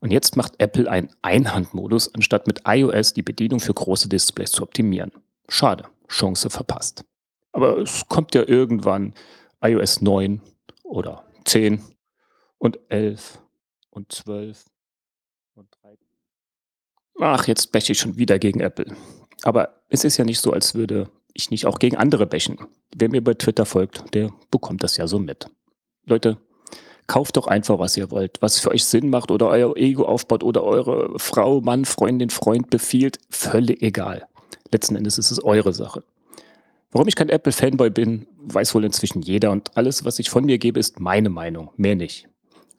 Und 0.00 0.10
jetzt 0.10 0.36
macht 0.36 0.54
Apple 0.58 0.90
einen 0.90 1.08
Einhandmodus, 1.22 2.12
anstatt 2.12 2.48
mit 2.48 2.62
iOS 2.66 3.12
die 3.12 3.22
Bedienung 3.22 3.60
für 3.60 3.72
große 3.72 4.08
Displays 4.08 4.50
zu 4.50 4.64
optimieren. 4.64 5.12
Schade, 5.48 5.84
Chance 6.08 6.50
verpasst. 6.50 7.04
Aber 7.52 7.78
es 7.78 8.08
kommt 8.08 8.34
ja 8.34 8.42
irgendwann 8.44 9.14
iOS 9.62 10.00
9 10.00 10.40
oder 10.82 11.22
10 11.44 11.80
und 12.58 12.80
11 12.88 13.38
und 13.90 14.10
12 14.10 14.64
und 14.64 14.64
13. 14.64 14.73
Ach, 17.20 17.46
jetzt 17.46 17.72
bäche 17.72 17.92
ich 17.92 17.98
schon 17.98 18.16
wieder 18.16 18.38
gegen 18.38 18.60
Apple. 18.60 18.86
Aber 19.42 19.80
es 19.88 20.04
ist 20.04 20.16
ja 20.16 20.24
nicht 20.24 20.40
so, 20.40 20.52
als 20.52 20.74
würde 20.74 21.08
ich 21.32 21.50
nicht 21.50 21.66
auch 21.66 21.78
gegen 21.78 21.96
andere 21.96 22.26
bächen. 22.26 22.58
Wer 22.94 23.10
mir 23.10 23.22
bei 23.22 23.34
Twitter 23.34 23.66
folgt, 23.66 24.14
der 24.14 24.32
bekommt 24.50 24.82
das 24.82 24.96
ja 24.96 25.06
so 25.06 25.18
mit. 25.18 25.46
Leute, 26.06 26.38
kauft 27.06 27.36
doch 27.36 27.46
einfach, 27.46 27.78
was 27.78 27.96
ihr 27.96 28.10
wollt, 28.10 28.40
was 28.40 28.60
für 28.60 28.70
euch 28.70 28.84
Sinn 28.84 29.10
macht 29.10 29.30
oder 29.30 29.48
euer 29.48 29.76
Ego 29.76 30.04
aufbaut 30.04 30.42
oder 30.42 30.64
eure 30.64 31.18
Frau, 31.18 31.60
Mann, 31.60 31.84
Freundin, 31.84 32.30
Freund 32.30 32.70
befiehlt. 32.70 33.18
Völlig 33.30 33.82
egal. 33.82 34.26
Letzten 34.72 34.96
Endes 34.96 35.18
ist 35.18 35.30
es 35.30 35.42
eure 35.42 35.72
Sache. 35.72 36.02
Warum 36.90 37.08
ich 37.08 37.16
kein 37.16 37.28
Apple-Fanboy 37.28 37.90
bin, 37.90 38.28
weiß 38.38 38.74
wohl 38.74 38.84
inzwischen 38.84 39.20
jeder 39.20 39.50
und 39.50 39.76
alles, 39.76 40.04
was 40.04 40.20
ich 40.20 40.30
von 40.30 40.44
mir 40.44 40.58
gebe, 40.58 40.78
ist 40.78 41.00
meine 41.00 41.28
Meinung, 41.28 41.70
mehr 41.76 41.96
nicht. 41.96 42.28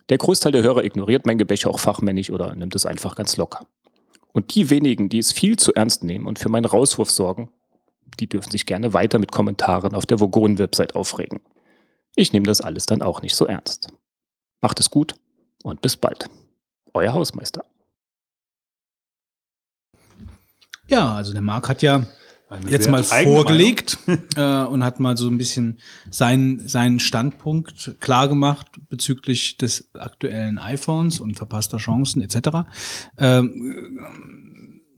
Der 0.10 0.18
Großteil 0.18 0.52
der 0.52 0.64
Hörer 0.64 0.84
ignoriert 0.84 1.26
mein 1.26 1.38
Gebäche 1.38 1.70
auch 1.70 1.80
fachmännisch 1.80 2.30
oder 2.30 2.56
nimmt 2.56 2.76
es 2.76 2.86
einfach 2.86 3.16
ganz 3.16 3.38
locker. 3.38 3.68
Und 4.36 4.54
die 4.54 4.70
wenigen, 4.70 5.08
die 5.08 5.20
es 5.20 5.32
viel 5.32 5.58
zu 5.58 5.74
ernst 5.76 6.04
nehmen 6.04 6.28
und 6.28 6.40
für 6.40 6.50
meinen 6.50 6.66
Rauswurf 6.66 7.10
sorgen, 7.10 7.50
die 8.20 8.28
dürfen 8.28 8.52
sich 8.52 8.66
gerne 8.66 8.92
weiter 8.92 9.18
mit 9.18 9.32
Kommentaren 9.32 9.96
auf 9.96 10.06
der 10.06 10.20
Vogonen-Website 10.20 10.94
aufregen. 10.94 11.40
Ich 12.18 12.34
nehme 12.34 12.46
das 12.46 12.60
alles 12.60 12.86
dann 12.86 13.02
auch 13.02 13.22
nicht 13.22 13.34
so 13.34 13.46
ernst. 13.46 13.94
Macht 14.60 14.82
es 14.82 14.92
gut 14.92 15.16
und 15.64 15.82
bis 15.82 15.96
bald. 15.96 16.30
Euer 16.94 17.14
Hausmeister. 17.14 17.64
Ja, 20.90 21.16
also 21.16 21.32
der 21.32 21.42
Marc 21.42 21.70
hat 21.70 21.82
ja 21.82 22.06
Eine 22.56 22.72
jetzt 22.72 22.90
mal 22.90 23.04
vorgelegt 23.04 23.98
äh, 24.36 24.64
und 24.64 24.84
hat 24.84 25.00
mal 25.00 25.18
so 25.18 25.28
ein 25.28 25.38
bisschen 25.38 25.80
seinen, 26.10 26.68
seinen 26.68 27.00
Standpunkt 27.00 27.96
klar 28.00 28.28
gemacht 28.28 28.68
bezüglich 28.90 29.58
des 29.58 29.90
aktuellen 29.94 30.58
iPhones 30.58 31.20
und 31.20 31.36
verpasster 31.36 31.78
Chancen 31.78 32.22
etc. 32.22 32.68
Ähm, 33.18 34.45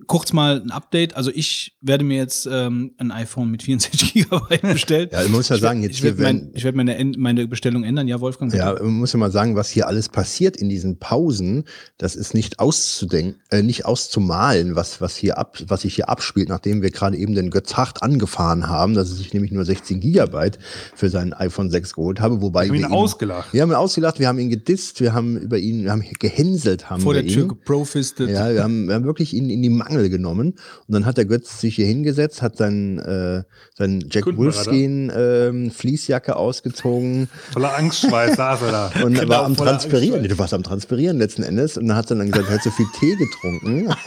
kurz 0.07 0.33
mal 0.33 0.61
ein 0.61 0.71
Update. 0.71 1.15
Also 1.15 1.31
ich 1.33 1.77
werde 1.81 2.03
mir 2.03 2.17
jetzt 2.17 2.47
ähm, 2.51 2.93
ein 2.97 3.11
iPhone 3.11 3.51
mit 3.51 3.63
64 3.63 4.13
Gigabyte 4.13 4.61
bestellen. 4.61 5.09
Ja, 5.11 5.23
ich 5.23 5.29
muss 5.29 5.49
ja 5.49 5.55
Ich 5.55 5.61
sagen, 5.61 5.81
werd- 5.81 5.91
jetzt 5.91 5.97
ich 5.99 6.03
werde 6.03 6.21
mein, 6.23 6.51
werd 6.53 6.75
meine, 6.75 7.11
meine 7.17 7.47
Bestellung 7.47 7.83
ändern. 7.83 8.07
Ja, 8.07 8.19
Wolfgang? 8.19 8.51
bitte. 8.51 8.63
Ja, 8.63 8.73
man 8.73 8.93
muss 8.93 9.13
ja 9.13 9.19
mal 9.19 9.31
sagen, 9.31 9.55
was 9.55 9.69
hier 9.69 9.87
alles 9.87 10.09
passiert 10.09 10.57
in 10.57 10.69
diesen 10.69 10.97
Pausen, 10.99 11.65
das 11.97 12.15
ist 12.15 12.33
nicht 12.33 12.59
auszudenken, 12.59 13.41
äh, 13.49 13.61
nicht 13.61 13.85
auszumalen, 13.85 14.75
was, 14.75 15.01
was 15.01 15.15
hier 15.15 15.37
ab, 15.37 15.57
was 15.67 15.81
sich 15.81 15.95
hier 15.95 16.09
abspielt, 16.09 16.49
nachdem 16.49 16.81
wir 16.81 16.89
gerade 16.91 17.17
eben 17.17 17.35
den 17.35 17.49
Götz 17.49 17.75
Hart 17.75 18.01
angefahren 18.03 18.67
haben, 18.69 18.93
dass 18.93 19.09
er 19.09 19.15
sich 19.15 19.33
nämlich 19.33 19.51
nur 19.51 19.65
16 19.65 19.99
Gigabyte 19.99 20.59
für 20.95 21.09
sein 21.09 21.33
iPhone 21.33 21.69
6 21.69 21.93
geholt 21.93 22.19
habe, 22.19 22.41
wobei 22.41 22.63
Wir 22.63 22.69
haben 22.69 22.75
ihn 22.75 22.81
wir 22.83 22.87
ihn- 22.89 22.93
ausgelacht. 22.93 23.53
Wir 23.53 23.61
haben 23.61 23.69
ihn 23.71 23.75
ausgelacht, 23.75 24.19
wir 24.19 24.27
haben 24.27 24.39
ihn 24.39 24.49
gedisst, 24.49 25.01
wir 25.01 25.13
haben 25.13 25.37
über 25.37 25.57
ihn, 25.57 25.83
wir 25.83 25.91
haben 25.91 26.03
gehänselt, 26.19 26.89
haben 26.89 27.01
Vor 27.01 27.13
wir 27.15 27.23
der 27.23 27.31
Tür 27.31 27.43
ihn. 27.43 27.47
geprofistet. 27.49 28.29
Ja, 28.29 28.53
wir 28.53 28.63
haben, 28.63 28.87
wir 28.87 28.95
haben 28.95 29.05
wirklich 29.05 29.33
ihn 29.33 29.49
in 29.49 29.61
die 29.61 29.69
Mangel 29.69 29.96
genommen. 30.09 30.55
Und 30.87 30.93
dann 30.93 31.05
hat 31.05 31.17
der 31.17 31.25
Götz 31.25 31.59
sich 31.61 31.75
hier 31.75 31.85
hingesetzt, 31.85 32.41
hat 32.41 32.57
sein, 32.57 32.99
äh, 32.99 33.43
sein 33.77 34.03
Jack 34.09 34.23
Kundenberater. 34.25 34.65
Wolfskin 34.67 35.11
ähm, 35.15 35.71
Fließjacke 35.71 36.35
ausgezogen 36.35 37.27
Voller 37.51 37.75
Angstschweiß 37.77 38.35
saß 38.37 38.61
er 38.63 38.71
da. 38.71 38.91
und 39.03 39.15
Genau, 39.15 39.29
war 39.29 39.45
am 39.45 39.55
Transpirieren. 39.55 40.23
Du 40.27 40.37
warst 40.37 40.53
am 40.53 40.63
Transpirieren 40.63 41.17
letzten 41.17 41.43
Endes. 41.43 41.77
Und 41.77 41.87
dann 41.87 41.97
hat 41.97 42.09
er 42.11 42.17
dann 42.17 42.31
gesagt, 42.31 42.49
er 42.49 42.55
hat 42.55 42.63
so 42.63 42.71
viel 42.71 42.87
Tee 42.99 43.15
getrunken. 43.15 43.93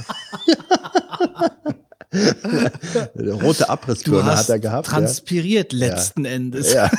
Rote 3.42 3.68
hast 3.68 4.06
hat 4.08 4.48
er 4.48 4.58
gehabt. 4.58 4.88
ja. 4.88 4.92
transpiriert 4.94 5.72
letzten 5.72 6.24
Endes. 6.24 6.72
Ja. 6.72 6.90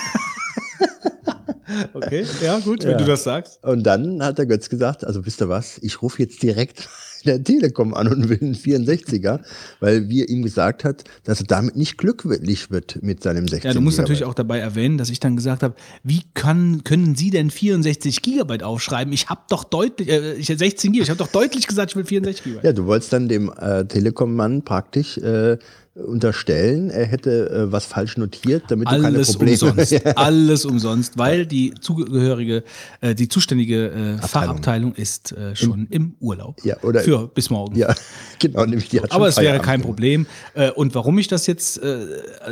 Okay, 1.94 2.26
ja 2.42 2.60
gut, 2.60 2.84
wenn 2.84 2.92
Ja. 2.92 2.98
du 2.98 3.06
das 3.06 3.24
sagst. 3.24 3.64
Und 3.64 3.84
dann 3.84 4.24
hat 4.24 4.38
der 4.38 4.46
Götz 4.46 4.70
gesagt, 4.70 5.06
also 5.06 5.26
wisst 5.26 5.42
ihr 5.42 5.50
was, 5.50 5.78
ich 5.82 6.02
rufe 6.02 6.22
jetzt 6.22 6.44
direkt 6.44 6.90
der 7.26 7.44
Telekom 7.44 7.94
an 7.94 8.08
und 8.08 8.30
will 8.30 8.40
einen 8.42 8.56
64er, 8.56 9.40
weil 9.80 10.10
wir 10.10 10.30
ihm 10.30 10.42
gesagt 10.44 10.84
hat, 10.84 11.04
dass 11.24 11.42
er 11.42 11.48
damit 11.48 11.76
nicht 11.76 11.98
glücklich 11.98 12.72
wird 12.72 13.02
mit 13.02 13.24
seinem 13.24 13.48
16 13.48 13.70
Ja, 13.70 13.74
du 13.74 13.82
musst 13.82 13.98
Gigabyte. 13.98 14.10
natürlich 14.10 14.26
auch 14.30 14.34
dabei 14.34 14.60
erwähnen, 14.60 14.98
dass 14.98 15.10
ich 15.10 15.20
dann 15.20 15.36
gesagt 15.36 15.64
habe, 15.64 15.76
wie 16.04 16.24
kann, 16.34 16.84
können 16.84 17.16
Sie 17.16 17.30
denn 17.30 17.50
64 17.52 18.22
Gigabyte 18.22 18.64
aufschreiben? 18.64 19.14
Ich 19.14 19.30
habe 19.30 19.42
doch 19.50 19.64
deutlich, 19.64 20.10
äh, 20.10 20.34
ich 20.34 20.48
16 20.48 20.92
Gigabyte, 20.92 21.04
ich 21.04 21.10
habe 21.10 21.18
doch 21.18 21.32
deutlich 21.32 21.68
gesagt, 21.68 21.92
ich 21.92 21.96
will 21.96 22.06
64 22.06 22.44
Gigabyte. 22.44 22.64
Ja, 22.66 22.74
du 22.74 22.86
wolltest 22.86 23.14
dann 23.14 23.28
dem 23.28 23.52
äh, 23.58 23.86
Telekom-Mann 23.86 24.64
praktisch 24.64 25.18
äh, 25.18 25.58
unterstellen, 25.94 26.90
er 26.90 27.06
hätte 27.06 27.50
äh, 27.50 27.72
was 27.72 27.86
falsch 27.86 28.16
notiert, 28.18 28.64
damit 28.70 28.88
du 28.88 28.92
keine 28.92 29.06
Alles 29.08 29.32
Probleme 29.36 29.58
umsonst, 29.60 30.08
alles 30.18 30.66
umsonst, 30.66 31.18
weil 31.18 31.46
die 31.46 31.74
zugehörige, 31.82 32.64
äh, 33.02 33.14
die 33.14 33.28
zuständige 33.28 33.92
äh, 33.92 34.18
Fachabteilung 34.26 34.96
ist 34.96 35.34
äh, 35.34 35.54
schon 35.56 35.88
im 35.90 36.16
Urlaub. 36.22 36.64
Ja, 36.64 36.78
oder- 36.84 37.02
Für 37.02 37.28
bis 37.28 37.50
morgen. 37.50 37.76
Ja, 37.76 37.94
genau, 38.40 38.66
nämlich 38.66 38.88
die 38.90 39.02
hat 39.02 39.12
Aber 39.12 39.28
es 39.28 39.38
wäre 39.38 39.60
kein. 39.60 39.82
Problem. 39.82 40.28
Äh, 40.54 40.70
Und 40.72 40.94
warum 40.96 41.18
ich 41.18 41.28
das 41.28 41.48
jetzt, 41.48 41.78
äh, 41.82 42.06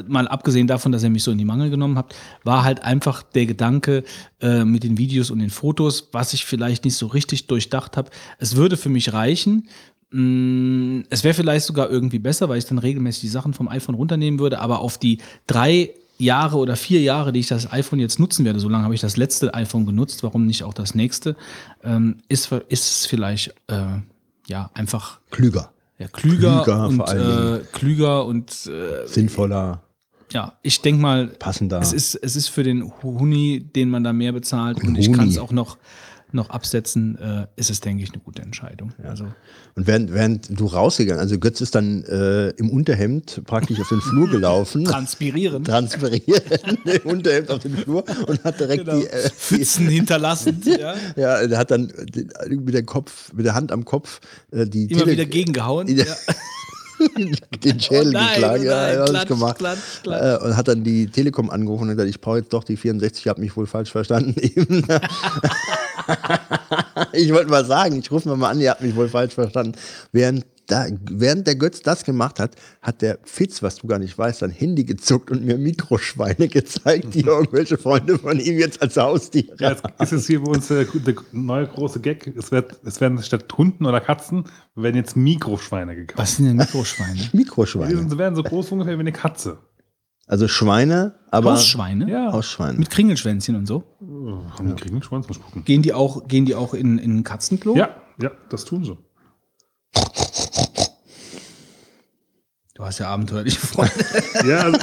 mal 0.08 0.28
abgesehen 0.28 0.68
davon, 0.68 0.92
dass 0.92 1.04
er 1.04 1.10
mich 1.10 1.24
so 1.24 1.32
in 1.32 1.38
die 1.38 1.46
Mangel 1.46 1.70
genommen 1.70 1.98
hat, 1.98 2.14
war 2.44 2.64
halt 2.64 2.84
einfach 2.84 3.24
der 3.24 3.46
Gedanke 3.46 4.04
mit 4.42 4.84
den 4.84 4.98
Videos 4.98 5.32
und 5.32 5.40
den 5.40 5.50
Fotos, 5.50 6.08
was 6.14 6.32
ich 6.34 6.46
vielleicht 6.46 6.86
nicht 6.86 6.96
so 6.96 7.08
richtig 7.08 7.48
durchdacht 7.48 7.98
habe. 7.98 8.10
Es 8.40 8.56
würde 8.56 8.78
für 8.78 8.88
mich 8.88 9.12
reichen. 9.12 9.68
Mm, 10.12 11.02
Es 11.10 11.24
wäre 11.24 11.34
vielleicht 11.34 11.66
sogar 11.66 11.90
irgendwie 11.90 12.20
besser, 12.20 12.50
weil 12.50 12.58
ich 12.58 12.66
dann 12.66 12.78
regelmäßig 12.80 13.22
die 13.22 13.28
Sachen 13.28 13.54
vom 13.54 13.68
iPhone 13.68 13.96
runternehmen 13.96 14.40
würde, 14.40 14.60
aber 14.60 14.80
auf 14.80 14.98
die 14.98 15.20
drei 15.48 15.92
Jahre 16.18 16.58
oder 16.58 16.76
vier 16.76 17.02
Jahre, 17.02 17.32
die 17.32 17.40
ich 17.40 17.48
das 17.48 17.72
iPhone 17.72 18.00
jetzt 18.00 18.20
nutzen 18.20 18.44
werde, 18.44 18.60
so 18.60 18.68
lange 18.68 18.84
habe 18.84 18.94
ich 18.96 19.02
das 19.02 19.16
letzte 19.18 19.54
iPhone 19.54 19.86
genutzt, 19.86 20.22
warum 20.24 20.46
nicht 20.46 20.64
auch 20.64 20.74
das 20.74 20.94
nächste, 20.94 21.36
ähm, 21.84 22.18
ist, 22.28 22.52
ist 22.52 22.90
es 23.00 23.06
vielleicht 23.06 23.54
äh, 23.68 23.84
ja 24.48 24.70
einfach 24.74 25.20
Klüger, 25.32 25.72
ja, 25.98 26.08
klüger, 26.08 26.64
Klüger 26.64 26.88
und 26.88 26.96
vor 26.98 27.08
allen 27.08 27.62
äh, 27.62 27.64
klüger 27.72 28.26
und 28.26 28.52
äh, 28.68 29.08
sinnvoller, 29.08 29.82
ja, 30.32 30.54
ich 30.62 30.82
denke 30.82 31.02
mal, 31.02 31.28
passender. 31.28 31.80
es 31.80 31.94
ist 31.94 32.16
es 32.16 32.36
ist 32.36 32.50
für 32.50 32.64
den 32.64 32.92
Huni, 33.02 33.62
den 33.74 33.90
man 33.90 34.04
da 34.04 34.12
mehr 34.12 34.34
bezahlt 34.34 34.84
und 34.84 34.98
ich 34.98 35.14
kann 35.14 35.30
es 35.30 35.38
auch 35.38 35.52
noch 35.52 35.78
noch 36.34 36.50
absetzen, 36.50 37.18
äh, 37.18 37.48
ist 37.56 37.70
es 37.70 37.80
denke 37.80 38.04
ich 38.04 38.12
eine 38.14 38.22
gute 38.22 38.42
Entscheidung. 38.42 38.92
Also 39.04 39.26
Und 39.76 39.88
während, 39.88 40.14
während 40.14 40.60
du 40.60 40.66
rausgegangen, 40.66 41.20
also 41.20 41.38
Götz 41.40 41.62
ist 41.62 41.76
dann 41.76 42.04
äh, 42.04 42.50
im 42.52 42.70
Unterhemd 42.70 43.42
praktisch 43.46 43.80
auf 43.80 43.90
den 43.90 44.02
Flur 44.02 44.30
gelaufen, 44.32 44.86
transpirieren, 44.86 45.64
transferieren, 45.64 46.42
im 46.86 47.02
Unterhemd 47.10 47.50
auf 47.50 47.60
den 47.60 47.76
Flur 47.78 48.04
und 48.28 48.44
hat 48.44 48.60
direkt 48.60 48.86
genau. 48.86 49.00
die, 49.00 49.08
äh, 49.08 49.30
Pfützen 49.30 49.88
hinterlassen, 49.90 50.62
ja, 50.66 50.96
ja, 51.16 51.38
er 51.42 51.58
hat 51.58 51.72
dann 51.72 51.88
den- 52.14 52.30
mit 52.64 52.74
der 52.74 52.84
Kopf, 52.84 53.34
mit 53.34 53.46
der 53.46 53.56
Hand 53.56 53.72
am 53.72 53.86
Kopf 53.86 54.20
äh, 54.52 54.66
die 54.66 54.86
immer 54.86 55.02
Tele- 55.04 55.12
wieder 55.14 55.26
gegengehauen. 55.26 55.88
Ja. 55.88 56.06
Den 57.64 57.80
Schädel 57.80 58.08
Oh 58.08 58.12
nein, 58.12 58.28
geschlagen, 58.34 58.64
ja, 58.64 58.76
nein, 58.76 58.94
ja, 58.94 59.00
das 59.00 59.10
klatsch, 59.10 59.28
gemacht. 59.28 59.58
klatsch, 59.58 59.80
klatsch. 60.04 60.42
Äh, 60.42 60.46
und 60.46 60.58
hat 60.58 60.68
dann 60.68 60.84
die 60.84 61.08
Telekom 61.08 61.50
angerufen 61.50 61.84
und 61.84 61.90
gesagt, 61.90 62.10
ich 62.10 62.22
brauche 62.22 62.40
jetzt 62.40 62.54
doch 62.54 62.64
die 62.64 62.78
64, 62.78 63.26
ich 63.26 63.30
habe 63.30 63.42
mich 63.42 63.56
wohl 63.56 63.68
falsch 63.68 63.92
verstanden. 63.92 64.36
Eben. 64.42 64.86
ich 67.14 67.34
wollte 67.34 67.50
mal 67.50 67.66
sagen, 67.66 68.00
ich 68.00 68.12
rufe 68.12 68.30
mir 68.30 68.36
mal 68.36 68.50
an, 68.52 68.60
ihr 68.60 68.72
habt 68.72 68.82
mich 68.82 68.96
wohl 68.96 69.10
falsch 69.10 69.34
verstanden. 69.34 69.74
Während, 70.12 70.46
da, 70.72 70.86
während 71.12 71.48
der 71.48 71.56
Götz 71.56 71.82
das 71.82 72.04
gemacht 72.04 72.40
hat, 72.40 72.56
hat 72.82 73.02
der 73.02 73.20
Fitz, 73.24 73.64
was 73.64 73.76
du 73.78 73.88
gar 73.88 74.00
nicht 74.00 74.18
weißt, 74.18 74.40
sein 74.40 74.52
Handy 74.52 74.84
gezuckt 74.84 75.32
und 75.32 75.44
mir 75.46 75.58
Mikroschweine 75.58 76.48
gezeigt, 76.48 77.14
die 77.14 77.22
irgendwelche 77.22 77.78
Freunde 77.78 78.18
von 78.20 78.40
ihm 78.40 78.58
jetzt 78.60 78.82
als 78.82 78.98
Haustiere 78.98 79.56
Ja, 79.60 79.72
jetzt 79.72 79.84
ist 80.00 80.12
es 80.12 80.28
hier 80.28 80.42
bei 80.44 80.52
uns 80.52 80.68
der, 80.68 80.86
der 80.86 81.16
neue 81.32 81.68
große 81.68 82.00
Gag. 82.00 82.28
Es, 82.38 82.52
wird, 82.52 82.78
es 82.86 83.02
werden 83.02 83.22
statt 83.24 83.46
Hunden 83.58 83.86
oder 83.86 84.00
Katzen 84.02 84.46
werden 84.76 84.96
jetzt 84.96 85.16
Mikroschweine 85.18 85.96
gekauft. 85.96 86.18
Was 86.20 86.36
sind 86.38 86.46
denn 86.46 86.58
Mikroschweine? 86.58 87.16
Die 87.34 87.38
Mikroschweine. 87.38 87.98
sind- 87.98 88.18
werden 88.18 88.36
so 88.36 88.44
groß 88.44 88.72
ungefähr 88.72 88.96
wie 88.98 89.02
eine 89.02 89.12
Katze. 89.12 89.58
Also 90.28 90.48
Schweine, 90.48 91.16
aber 91.32 91.54
Hausschweine? 91.54 92.08
Ja. 92.08 92.32
Hausschweine. 92.32 92.78
Mit 92.78 92.92
Kringelschwänzchen 92.92 93.56
und 93.56 93.66
so? 93.66 93.84
Haben 94.00 94.76
die 94.76 95.02
Schwanz? 95.02 95.28
Muss 95.28 95.42
gucken. 95.42 95.64
Gehen 95.66 95.82
die 95.82 95.94
auch, 95.94 96.28
gehen 96.28 96.46
die 96.46 96.54
auch 96.54 96.76
in, 96.76 97.00
in 97.00 97.18
ein 97.18 97.24
Katzenklo? 97.24 97.76
Ja, 97.76 97.96
ja, 98.22 98.30
das 98.50 98.64
tun 98.66 98.84
sie. 98.84 98.96
Du 102.76 102.86
hast 102.86 103.00
ja 103.00 103.08
abenteuerliche 103.10 103.60
Freunde. 103.60 103.94
Ja, 104.48 104.60
also, 104.60 104.78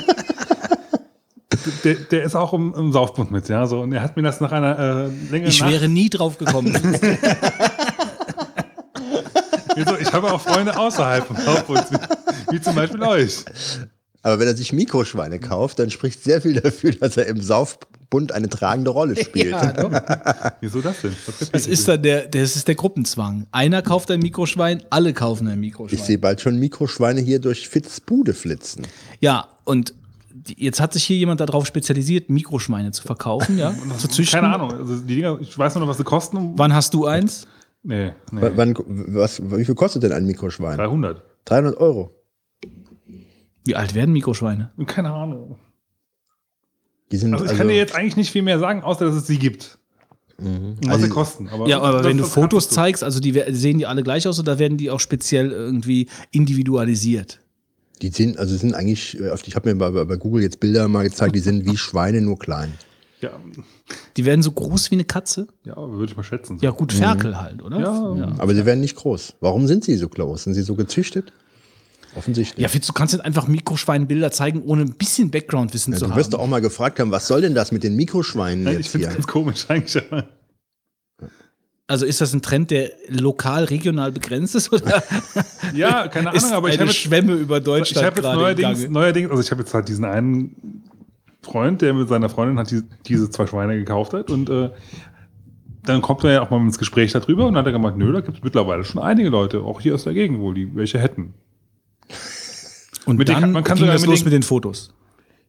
der, 1.82 1.94
der 1.94 2.24
ist 2.24 2.34
auch 2.34 2.52
im, 2.52 2.74
im 2.74 2.92
Saufbund 2.92 3.30
mit, 3.30 3.48
ja. 3.48 3.66
So, 3.66 3.80
und 3.80 3.92
er 3.92 4.02
hat 4.02 4.16
mir 4.16 4.22
das 4.22 4.40
nach 4.40 4.52
einer 4.52 4.78
äh, 4.78 5.06
längeren 5.30 5.48
Ich 5.50 5.64
wäre 5.64 5.88
nie 5.88 6.10
drauf 6.10 6.36
gekommen. 6.36 6.74
Wieso? 9.74 9.96
Ich 9.96 10.12
habe 10.12 10.30
auch 10.32 10.40
Freunde 10.40 10.76
außerhalb 10.76 11.26
vom 11.26 11.36
Saufbund, 11.36 11.84
wie, 11.90 12.54
wie 12.54 12.60
zum 12.60 12.74
Beispiel 12.74 13.02
euch. 13.02 13.44
Aber 14.22 14.38
wenn 14.40 14.48
er 14.48 14.56
sich 14.56 14.72
Mikroschweine 14.72 15.38
kauft, 15.38 15.78
dann 15.78 15.90
spricht 15.90 16.22
sehr 16.22 16.42
viel 16.42 16.60
dafür, 16.60 16.92
dass 16.92 17.16
er 17.16 17.26
im 17.26 17.40
Saufbund 18.06 18.32
eine 18.32 18.48
tragende 18.48 18.90
Rolle 18.90 19.16
spielt. 19.22 19.50
ja, 19.50 19.72
doch. 19.72 19.90
Wieso 20.60 20.80
das 20.80 21.00
denn? 21.02 21.12
Das 21.52 21.66
ist 21.66 21.88
dann 21.88 22.02
der, 22.02 22.26
das 22.28 22.56
ist 22.56 22.68
der 22.68 22.74
Gruppenzwang. 22.74 23.46
Einer 23.50 23.82
kauft 23.82 24.10
ein 24.10 24.20
Mikroschwein, 24.20 24.82
alle 24.90 25.12
kaufen 25.12 25.48
ein 25.48 25.54
Ich 25.54 25.60
Mikroschwein. 25.72 25.98
sehe 26.04 26.18
bald 26.18 26.40
schon 26.40 26.58
Mikroschweine 26.58 27.20
hier 27.20 27.40
durch 27.40 27.68
Fitz 27.68 28.00
Bude 28.00 28.34
flitzen. 28.34 28.86
Ja, 29.20 29.48
und 29.64 29.94
jetzt 30.56 30.80
hat 30.80 30.92
sich 30.92 31.04
hier 31.04 31.16
jemand 31.16 31.40
darauf 31.40 31.66
spezialisiert, 31.66 32.30
Mikroschweine 32.30 32.92
zu 32.92 33.02
verkaufen, 33.02 33.58
ja, 33.58 33.74
zu 33.98 34.08
züchten. 34.08 34.40
Keine 34.40 34.54
Ahnung. 34.54 34.72
Also 34.72 34.96
die 34.98 35.16
Dinger, 35.16 35.38
ich 35.40 35.56
weiß 35.58 35.74
nur 35.74 35.82
noch, 35.82 35.88
was 35.90 35.98
sie 35.98 36.04
kosten. 36.04 36.52
Wann 36.56 36.72
hast 36.74 36.94
du 36.94 37.06
eins? 37.06 37.46
nee, 37.82 38.06
W- 38.06 38.12
nee. 38.32 38.50
Wann, 38.54 38.74
was, 38.86 39.40
wie 39.42 39.64
viel 39.64 39.74
kostet 39.74 40.02
denn 40.04 40.12
ein 40.12 40.26
Mikroschwein? 40.26 40.76
300. 40.76 41.22
300 41.44 41.76
Euro. 41.76 42.12
Wie 43.64 43.74
alt 43.74 43.94
werden 43.94 44.12
Mikroschweine? 44.12 44.70
Keine 44.86 45.10
Ahnung. 45.12 45.58
Die 47.12 47.16
sind 47.18 47.32
Also 47.32 47.44
ich 47.44 47.50
also, 47.50 47.58
kann 47.60 47.68
dir 47.68 47.76
jetzt 47.76 47.94
eigentlich 47.94 48.16
nicht 48.16 48.30
viel 48.32 48.42
mehr 48.42 48.58
sagen, 48.58 48.82
außer 48.82 49.04
dass 49.04 49.14
es 49.14 49.26
sie 49.26 49.38
gibt. 49.38 49.78
Was 50.38 50.90
Also- 50.90 51.04
sie 51.06 51.10
kosten. 51.10 51.48
Aber 51.48 51.66
Ja, 51.68 51.80
aber 51.80 51.98
das- 51.98 52.06
wenn 52.06 52.16
du 52.18 52.24
das 52.24 52.32
Fotos 52.32 52.64
kannst 52.64 52.72
du. 52.72 52.74
zeigst, 52.76 53.04
also 53.04 53.20
die 53.20 53.42
sehen 53.50 53.78
die 53.78 53.86
alle 53.86 54.02
gleich 54.02 54.26
aus 54.28 54.38
oder 54.38 54.58
werden 54.58 54.76
die 54.76 54.90
auch 54.90 55.00
speziell 55.00 55.50
irgendwie 55.50 56.08
individualisiert? 56.32 57.40
die 58.02 58.08
sind, 58.10 58.36
also 58.38 58.54
sind 58.54 58.74
eigentlich, 58.74 59.18
äh, 59.18 59.34
ich 59.46 59.56
habe 59.56 59.72
mir 59.72 59.76
bei, 59.90 60.04
bei 60.04 60.16
Google 60.16 60.42
jetzt 60.42 60.60
Bilder 60.60 60.86
mal 60.86 61.04
gezeigt, 61.04 61.34
die 61.34 61.40
sind 61.40 61.64
wie 61.64 61.78
Schweine, 61.78 62.20
nur 62.20 62.38
klein. 62.38 62.74
Ja, 63.22 63.30
Die 64.18 64.26
werden 64.26 64.42
so 64.42 64.52
groß 64.52 64.90
wie 64.90 64.96
eine 64.96 65.04
Katze? 65.04 65.46
ja 65.64 65.74
würde 65.76 66.10
ich 66.12 66.16
mal 66.16 66.22
schätzen. 66.22 66.58
Ja, 66.60 66.72
gut, 66.72 66.92
Ferkel 66.92 67.40
halt, 67.40 67.62
oder? 67.62 67.80
Ja. 67.80 68.34
Aber 68.36 68.54
sie 68.54 68.66
werden 68.66 68.80
nicht 68.82 68.96
groß. 68.96 69.36
Warum 69.40 69.66
sind 69.66 69.84
sie 69.84 69.96
so 69.96 70.10
groß? 70.10 70.44
Sind 70.44 70.52
sie 70.52 70.60
so 70.60 70.74
gezüchtet? 70.74 71.32
Offensichtlich. 72.16 72.62
Ja, 72.62 72.68
Fitz, 72.68 72.86
du 72.86 72.92
kannst 72.92 73.14
nicht 73.14 73.24
einfach 73.24 73.46
Mikroschweinbilder 73.46 74.30
zeigen, 74.30 74.62
ohne 74.62 74.82
ein 74.82 74.94
bisschen 74.94 75.30
Background-Wissen 75.30 75.92
Ja, 75.92 75.98
zu 75.98 76.04
du 76.06 76.10
haben. 76.10 76.18
wirst 76.18 76.32
doch 76.32 76.38
auch 76.38 76.46
mal 76.46 76.60
gefragt 76.60 76.98
haben, 76.98 77.10
was 77.10 77.26
soll 77.28 77.42
denn 77.42 77.54
das 77.54 77.72
mit 77.72 77.82
den 77.84 77.94
Mikroschweinen 77.96 78.64
Nein, 78.64 78.72
ich 78.74 78.78
jetzt 78.86 78.88
finde 78.92 79.06
es 79.06 79.12
hier? 79.12 79.16
ganz 79.18 79.26
komisch 79.26 79.64
eigentlich. 79.68 80.02
Also 81.88 82.04
ist 82.04 82.20
das 82.20 82.32
ein 82.32 82.42
Trend, 82.42 82.70
der 82.72 82.90
lokal, 83.08 83.64
regional 83.64 84.10
begrenzt 84.10 84.56
ist? 84.56 84.72
Oder 84.72 85.02
Ja, 85.74 86.08
keine 86.08 86.32
ist 86.34 86.44
Ahnung, 86.44 86.56
aber 86.56 86.68
ich 86.70 86.74
habe 86.78 86.86
jetzt, 86.86 86.96
Schwemme 86.98 87.34
über 87.34 87.58
ich 87.58 87.64
Deutschland 87.64 88.06
habe 88.06 88.20
jetzt 88.20 88.34
neuerdings, 88.34 88.88
neuerdings, 88.88 89.30
also 89.30 89.40
ich 89.42 89.50
habe 89.52 89.60
jetzt 89.62 89.72
halt 89.72 89.86
diesen 89.88 90.04
einen 90.04 90.82
Freund, 91.42 91.82
der 91.82 91.94
mit 91.94 92.08
seiner 92.08 92.28
Freundin 92.28 92.58
hat 92.58 92.72
die, 92.72 92.82
diese 93.06 93.30
zwei 93.30 93.46
Schweine 93.46 93.76
gekauft 93.76 94.14
hat 94.14 94.30
und 94.32 94.50
äh, 94.50 94.70
dann 95.84 96.02
kommt 96.02 96.24
er 96.24 96.32
ja 96.32 96.42
auch 96.42 96.50
mal 96.50 96.60
ins 96.60 96.78
Gespräch 96.78 97.12
darüber 97.12 97.46
und 97.46 97.54
dann 97.54 97.60
hat 97.60 97.66
er 97.66 97.72
gemeint, 97.72 97.96
nö, 97.98 98.12
da 98.12 98.20
gibt 98.20 98.38
es 98.38 98.42
mittlerweile 98.42 98.82
schon 98.82 99.00
einige 99.00 99.28
Leute, 99.28 99.60
auch 99.60 99.80
hier 99.80 99.94
aus 99.94 100.02
der 100.02 100.14
Gegend 100.14 100.40
wohl, 100.40 100.54
die 100.54 100.74
welche 100.74 100.98
hätten. 100.98 101.34
Und 103.06 103.16
mit 103.16 103.28
dann 103.28 103.40
kann- 103.40 103.52
man 103.52 103.64
kann 103.64 103.76
ging 103.76 103.84
sogar 103.84 103.94
das 103.94 104.02
mit 104.02 104.10
los 104.10 104.18
den- 104.20 104.24
mit 104.24 104.32
den 104.34 104.42
Fotos. 104.42 104.90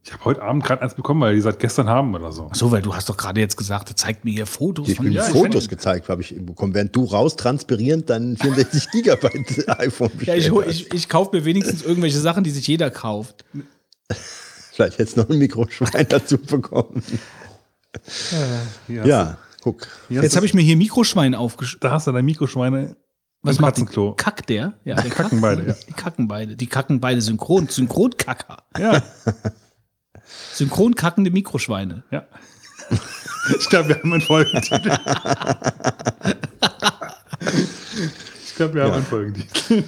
Ich 0.03 0.13
habe 0.13 0.23
heute 0.23 0.41
Abend 0.41 0.63
gerade 0.63 0.81
eins 0.81 0.93
bekommen, 0.93 1.19
weil 1.19 1.35
die 1.35 1.41
seit 1.41 1.59
gestern 1.59 1.89
haben 1.89 2.15
oder 2.15 2.31
so. 2.31 2.47
Ach 2.49 2.55
so, 2.55 2.71
weil 2.71 2.81
du 2.81 2.95
hast 2.95 3.09
doch 3.09 3.17
gerade 3.17 3.41
jetzt 3.41 3.57
gesagt, 3.57 3.91
zeigt 3.99 4.23
mir 4.23 4.31
hier 4.31 4.45
Fotos 4.45 4.87
Ich 4.87 4.95
von 4.95 5.05
bin 5.05 5.13
Ja, 5.13 5.25
ich 5.27 5.33
Fotos 5.33 5.63
find- 5.63 5.69
gezeigt, 5.69 6.07
habe 6.07 6.21
ich 6.21 6.33
bekommen, 6.39 6.73
während 6.73 6.95
du 6.95 7.03
raus 7.03 7.35
transparierend 7.35 8.09
dann 8.09 8.37
64 8.37 8.89
Gigabyte 8.91 9.67
iPhone 9.67 10.09
Ja, 10.21 10.35
ich, 10.35 10.45
bestellt 10.45 10.51
hol- 10.51 10.63
hast. 10.65 10.71
ich, 10.71 10.93
ich 10.93 11.09
kaufe 11.09 11.35
mir 11.35 11.43
wenigstens 11.43 11.81
irgendwelche 11.83 12.19
Sachen, 12.19 12.45
die 12.45 12.51
sich 12.51 12.65
jeder 12.67 12.89
kauft. 12.89 13.43
Vielleicht 14.71 14.97
hättest 14.99 15.17
du 15.17 15.21
noch 15.21 15.29
ein 15.29 15.39
Mikroschwein 15.39 16.05
dazu 16.09 16.37
bekommen. 16.37 17.03
Hier 18.87 19.01
hast 19.01 19.07
Ja, 19.07 19.37
guck. 19.61 19.87
Jetzt 20.09 20.35
habe 20.37 20.45
ich 20.45 20.53
mir 20.53 20.61
hier 20.61 20.77
Mikroschwein 20.77 21.35
aufgeschrieben. 21.35 21.79
Da 21.81 21.91
hast 21.91 22.07
du 22.07 22.11
dein 22.11 22.23
Mikroschweine 22.25 22.95
Was 23.43 23.57
im 23.57 23.61
macht? 23.61 23.75
Katzenklo. 23.75 24.13
Kackt 24.15 24.49
der? 24.49 24.73
Ja, 24.83 24.95
der 25.01 25.11
kacken 25.11 25.39
beide, 25.41 25.67
ja. 25.67 25.75
Die 25.87 25.93
kacken 25.93 26.27
beide. 26.27 26.55
Die 26.55 26.67
kacken 26.67 26.99
beide 26.99 27.21
synchron. 27.21 27.67
Synchronkacker. 27.67 28.57
Ja, 28.77 29.01
Synchron 30.53 30.95
kackende 30.95 31.31
Mikroschweine. 31.31 32.03
ja. 32.11 32.25
Ich 33.59 33.69
glaube, 33.69 33.89
wir 33.89 33.95
haben 33.99 34.11
einen 34.13 34.21
Folgentitel. 34.21 34.91
Ich 38.45 38.55
glaube, 38.55 38.73
wir 38.75 38.83
haben 38.83 38.93
einen 38.93 39.05
Folgentitel. 39.05 39.83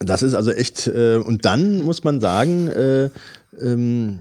Das 0.00 0.22
ist 0.22 0.34
also 0.34 0.50
echt, 0.52 0.86
äh, 0.88 1.16
und 1.16 1.44
dann 1.44 1.82
muss 1.82 2.04
man 2.04 2.20
sagen, 2.20 2.68
äh, 2.68 3.10
ähm, 3.60 4.20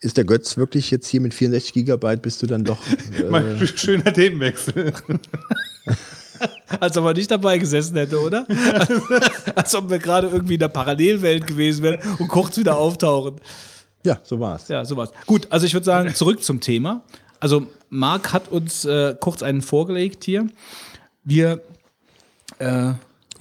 ist 0.00 0.16
der 0.16 0.24
Götz 0.24 0.56
wirklich 0.56 0.90
jetzt 0.90 1.06
hier 1.08 1.20
mit 1.20 1.34
64 1.34 1.72
Gigabyte, 1.74 2.22
bist 2.22 2.42
du 2.42 2.46
dann 2.46 2.64
doch. 2.64 2.78
Äh, 3.18 3.24
Mal 3.24 3.44
sch- 3.56 3.76
schöner 3.76 4.12
Themenwechsel. 4.12 4.92
Als 6.80 6.96
ob 6.96 7.04
er 7.06 7.14
nicht 7.14 7.30
dabei 7.30 7.58
gesessen 7.58 7.96
hätte, 7.96 8.20
oder? 8.20 8.46
Als 9.54 9.74
ob 9.74 9.90
wir 9.90 9.98
gerade 9.98 10.28
irgendwie 10.28 10.54
in 10.54 10.60
der 10.60 10.68
Parallelwelt 10.68 11.46
gewesen 11.46 11.82
wären 11.82 12.00
und 12.18 12.28
kurz 12.28 12.56
wieder 12.56 12.76
auftauchen. 12.76 13.36
ja, 14.04 14.18
so 14.22 14.40
war's. 14.40 14.68
Ja, 14.68 14.84
sowas. 14.84 15.10
Gut, 15.26 15.46
also 15.50 15.66
ich 15.66 15.74
würde 15.74 15.84
sagen, 15.84 16.14
zurück 16.14 16.42
zum 16.42 16.60
Thema. 16.60 17.02
Also 17.40 17.66
Marc 17.90 18.32
hat 18.32 18.48
uns 18.48 18.84
äh, 18.84 19.14
kurz 19.18 19.42
einen 19.42 19.62
vorgelegt 19.62 20.24
hier. 20.24 20.46
Wir 21.24 21.60
äh, 22.58 22.92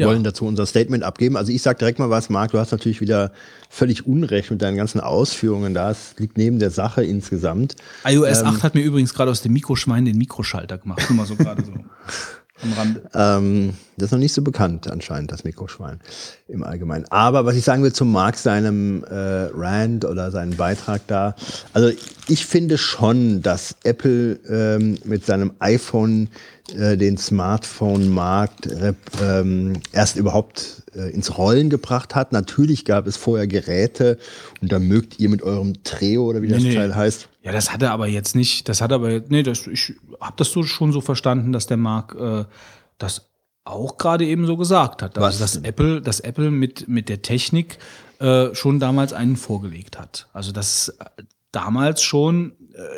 ja. 0.02 0.08
wollen 0.08 0.24
dazu 0.24 0.46
unser 0.46 0.66
Statement 0.66 1.04
abgeben. 1.04 1.38
Also 1.38 1.52
ich 1.52 1.62
sage 1.62 1.80
direkt 1.80 2.00
mal 2.00 2.10
was, 2.10 2.30
Marc, 2.30 2.52
du 2.52 2.60
hast 2.60 2.72
natürlich 2.72 3.02
wieder 3.02 3.32
völlig 3.70 4.06
Unrecht 4.06 4.52
mit 4.52 4.62
deinen 4.62 4.78
ganzen 4.78 5.00
Ausführungen. 5.00 5.74
Das 5.74 6.16
liegt 6.18 6.38
neben 6.38 6.60
der 6.60 6.72
Sache 6.72 7.04
insgesamt. 7.04 7.76
iOS 8.06 8.44
8 8.44 8.64
hat 8.64 8.76
mir 8.76 8.82
übrigens 8.82 9.14
gerade 9.14 9.32
aus 9.32 9.42
dem 9.42 9.54
Mikroschwein 9.54 10.06
den 10.06 10.18
Mikroschalter 10.18 10.78
gemacht. 10.78 11.04
Nur 11.10 11.18
mal 11.18 11.26
so 11.26 11.36
gerade 11.36 11.64
so 11.64 11.74
am 12.64 12.74
Rande. 12.74 13.02
Ähm, 13.14 13.74
das 13.98 14.08
ist 14.08 14.12
noch 14.12 14.20
nicht 14.20 14.34
so 14.34 14.42
bekannt 14.42 14.90
anscheinend, 14.90 15.32
das 15.32 15.44
Mikroschwein 15.44 16.00
im 16.48 16.64
Allgemeinen. 16.64 17.06
Aber 17.10 17.46
was 17.46 17.56
ich 17.56 17.64
sagen 17.64 17.84
will 17.84 17.94
zum 17.94 18.12
Marc, 18.12 18.38
seinem 18.38 19.04
äh, 19.04 19.14
Rant 19.54 20.06
oder 20.06 20.32
seinem 20.32 20.56
Beitrag 20.56 21.02
da, 21.08 21.36
also 21.74 21.92
ich 22.28 22.46
finde 22.46 22.78
schon, 22.78 23.42
dass 23.42 23.76
Apple 23.84 24.40
ähm, 24.50 24.98
mit 25.04 25.26
seinem 25.26 25.54
iPhone 25.60 26.30
äh, 26.76 26.98
den 26.98 27.18
Smartphone-Markt 27.18 28.70
ähm, 29.22 29.74
erst 29.92 30.18
überhaupt 30.18 30.84
äh, 30.96 31.10
ins 31.12 31.38
Rollen 31.38 31.70
gebracht 31.70 32.16
hat. 32.16 32.32
Natürlich 32.32 32.86
gab 32.86 33.08
es 33.08 33.18
vorher 33.18 33.48
Geräte 33.48 34.18
und 34.62 34.72
da 34.72 34.80
mögt 34.80 35.20
ihr 35.20 35.30
mit 35.30 35.42
eurem 35.42 35.84
Treo 35.84 36.26
oder 36.26 36.42
wie 36.42 36.48
das 36.48 36.64
nee. 36.64 36.74
Teil 36.74 36.96
heißt, 36.96 37.30
Ja, 37.44 37.52
das 37.52 37.72
hat 37.72 37.82
er 37.82 37.92
aber 37.92 38.08
jetzt 38.08 38.36
nicht. 38.36 38.68
Das 38.70 38.82
hat 38.82 38.92
aber, 38.92 39.22
nee, 39.30 39.44
das, 39.44 39.68
ich 39.68 39.94
habe 40.20 40.36
das 40.38 40.52
so 40.52 40.64
schon 40.64 40.92
so 40.92 41.02
verstanden, 41.02 41.52
dass 41.52 41.68
der 41.68 41.78
Marc 41.78 42.16
äh, 42.16 42.46
das 42.98 43.30
auch 43.64 43.98
gerade 43.98 44.26
eben 44.26 44.46
so 44.46 44.58
gesagt 44.58 45.02
hat. 45.02 45.18
Also, 45.18 45.40
dass? 45.40 45.58
Apple, 45.58 46.02
dass 46.02 46.20
Apple 46.20 46.52
mit, 46.52 46.88
mit 46.88 47.10
der 47.10 47.22
Technik 47.22 47.78
äh, 48.20 48.54
schon 48.56 48.80
damals 48.80 49.14
einen 49.14 49.36
vorgelegt 49.36 50.00
hat. 50.00 50.28
Also, 50.34 50.52
dass 50.52 50.94
damals 51.52 52.02
schon 52.02 52.54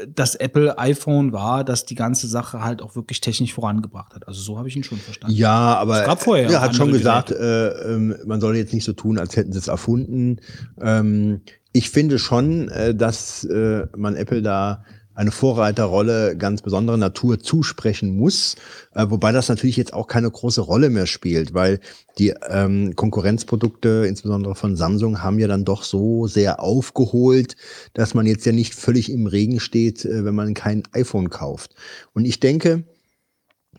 das 0.08 0.36
Apple 0.36 0.78
iPhone 0.78 1.32
war, 1.32 1.64
das 1.64 1.86
die 1.86 1.96
ganze 1.96 2.28
Sache 2.28 2.64
halt 2.64 2.82
auch 2.82 2.96
wirklich 2.96 3.22
technisch 3.22 3.54
vorangebracht 3.54 4.14
hat. 4.14 4.28
Also, 4.28 4.42
so 4.42 4.58
habe 4.58 4.68
ich 4.68 4.76
ihn 4.76 4.84
schon 4.84 5.00
verstanden. 5.00 5.36
Ja, 5.36 5.76
aber 5.76 6.02
Es 6.02 6.06
gab 6.06 6.22
vorher 6.22 6.50
er 6.50 6.62
hat 6.62 6.76
schon 6.76 6.92
gesagt, 6.92 7.32
äh, 7.32 7.70
ähm, 7.70 8.16
man 8.26 8.40
soll 8.42 8.56
jetzt 8.56 8.74
nicht 8.74 8.84
so 8.84 8.94
tun, 8.94 9.18
als 9.18 9.36
hätten 9.36 9.52
sie 9.52 9.60
es 9.60 9.68
erfunden. 9.68 10.38
Ähm, 10.82 11.42
ich 11.72 11.90
finde 11.90 12.20
schon, 12.20 12.70
äh, 12.70 12.94
dass 12.94 13.44
äh, 13.46 13.88
man 13.98 14.16
Apple 14.16 14.42
da 14.42 14.84
eine 15.16 15.32
Vorreiterrolle 15.32 16.36
ganz 16.38 16.62
besonderer 16.62 16.98
Natur 16.98 17.40
zusprechen 17.40 18.16
muss, 18.18 18.56
äh, 18.94 19.06
wobei 19.10 19.32
das 19.32 19.50
natürlich 19.50 19.78
jetzt 19.78 19.94
auch 19.94 20.08
keine 20.08 20.30
große 20.30 20.62
Rolle 20.62 20.90
mehr 20.90 21.06
spielt, 21.06 21.54
weil 21.54 21.80
die 22.18 22.34
ähm, 22.50 22.96
Konkurrenzprodukte, 22.96 24.06
insbesondere 24.08 24.56
von 24.56 24.76
Samsung, 24.76 25.22
haben 25.22 25.40
ja 25.40 25.48
dann 25.48 25.66
doch 25.66 25.84
so 25.84 26.28
sehr 26.28 26.62
aufgeholt, 26.62 27.56
dass 27.94 28.14
man 28.14 28.26
jetzt 28.26 28.46
ja 28.46 28.52
nicht 28.52 28.74
völlig 28.74 29.12
im 29.12 29.28
Regen 29.28 29.60
steht, 29.60 30.06
äh, 30.06 30.26
wenn 30.26 30.36
man 30.36 30.54
kein 30.54 30.84
iPhone 30.94 31.30
kauft. 31.30 31.76
Und 32.14 32.26
ich 32.26 32.40
denke, 32.40 32.84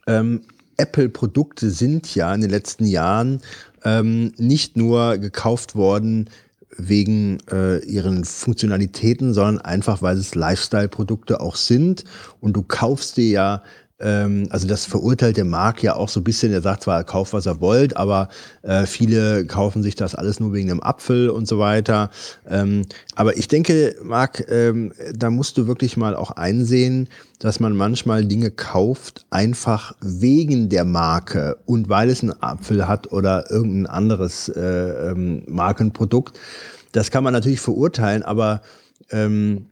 ähm, 0.07 0.43
Apple-Produkte 0.77 1.71
sind 1.71 2.15
ja 2.15 2.35
in 2.35 2.41
den 2.41 2.51
letzten 2.51 2.85
Jahren 2.85 3.41
ähm, 3.85 4.33
nicht 4.39 4.77
nur 4.77 5.19
gekauft 5.19 5.75
worden 5.75 6.31
wegen 6.77 7.39
äh, 7.51 7.79
ihren 7.85 8.25
Funktionalitäten, 8.25 9.35
sondern 9.35 9.59
einfach, 9.65 10.03
weil 10.03 10.17
es 10.17 10.35
Lifestyle-Produkte 10.35 11.41
auch 11.41 11.57
sind. 11.57 12.05
Und 12.41 12.55
du 12.55 12.63
kaufst 12.63 13.17
dir 13.17 13.29
ja, 13.29 13.63
also 13.99 14.67
das 14.67 14.87
verurteilt 14.87 15.37
der 15.37 15.45
Markt 15.45 15.83
ja 15.83 15.95
auch 15.95 16.09
so 16.09 16.21
ein 16.21 16.25
bisschen, 16.25 16.53
er 16.53 16.63
sagt 16.63 16.83
zwar, 16.83 17.05
kauft, 17.05 17.33
was 17.33 17.47
er 17.47 17.61
wollt, 17.61 17.97
aber 17.97 18.29
äh, 18.63 18.87
viele 18.87 19.47
kaufen 19.47 19.83
sich 19.83 19.95
das 19.95 20.15
alles 20.15 20.41
nur 20.41 20.53
wegen 20.53 20.69
dem 20.69 20.83
Apfel 20.83 21.31
und 21.31 21.47
so 21.47 21.59
weiter. 21.59 22.11
Ähm, 22.49 22.87
aber 23.15 23.37
ich 23.37 23.47
denke, 23.47 23.95
Marc, 24.03 24.45
ähm, 24.51 24.93
da 25.15 25.31
musst 25.31 25.57
du 25.59 25.67
wirklich 25.69 25.97
mal 25.97 26.17
auch 26.17 26.33
einsehen, 26.33 27.09
dass 27.39 27.61
man 27.61 27.77
manchmal 27.77 28.25
Dinge 28.25 28.51
kauft, 28.51 29.27
einfach 29.31 29.95
wegen 30.01 30.69
der 30.69 30.85
Marke 30.85 31.59
und 31.65 31.89
weil 31.89 32.11
es 32.11 32.23
einen 32.23 32.43
Apfel 32.43 32.89
hat 32.89 33.13
oder 33.13 33.51
irgendein 33.51 33.87
anderes 33.87 34.49
äh, 34.49 35.11
ähm, 35.11 35.45
Markenprodukt. 35.47 36.39
Das 36.93 37.11
kann 37.11 37.23
man 37.23 37.33
natürlich 37.33 37.61
verurteilen, 37.61 38.23
aber 38.23 38.63
ähm, 39.11 39.67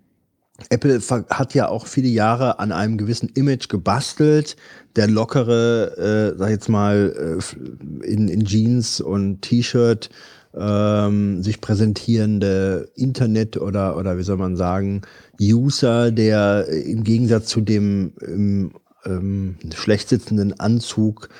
Apple 0.69 1.01
hat 1.01 1.55
ja 1.55 1.69
auch 1.69 1.87
viele 1.87 2.09
Jahre 2.09 2.59
an 2.59 2.73
einem 2.73 2.99
gewissen 2.99 3.31
Image 3.35 3.69
gebastelt. 3.69 4.57
Der 4.97 5.09
lockere, 5.09 6.33
äh, 6.35 6.39
sag 6.39 6.49
ich 6.49 6.53
jetzt 6.53 6.69
mal, 6.69 7.41
äh, 7.41 8.07
in, 8.07 8.29
in 8.29 8.45
Jeans 8.45 9.01
und 9.01 9.43
T-Shirt 9.43 10.11
ähm, 10.55 11.43
sich 11.43 11.61
präsentierende 11.61 12.91
Internet 12.95 13.57
oder, 13.57 13.97
oder 13.97 14.19
wie 14.19 14.23
soll 14.23 14.37
man 14.37 14.57
sagen, 14.57 15.03
User, 15.41 16.11
der 16.11 16.69
im 16.69 17.05
Gegensatz 17.05 17.47
zu 17.47 17.63
dem 17.63 18.13
ähm, 18.21 18.73
ähm, 19.05 19.57
schlecht 19.75 20.09
sitzenden 20.11 20.59
Anzug 20.61 21.31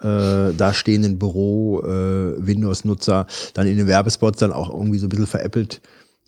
äh, 0.00 0.52
dastehenden 0.52 1.18
Büro 1.18 1.80
äh, 1.80 2.46
Windows-Nutzer 2.46 3.26
dann 3.54 3.66
in 3.66 3.78
den 3.78 3.86
Werbespots 3.88 4.38
dann 4.38 4.52
auch 4.52 4.70
irgendwie 4.70 4.98
so 4.98 5.06
ein 5.06 5.08
bisschen 5.08 5.26
veräppelt 5.26 5.80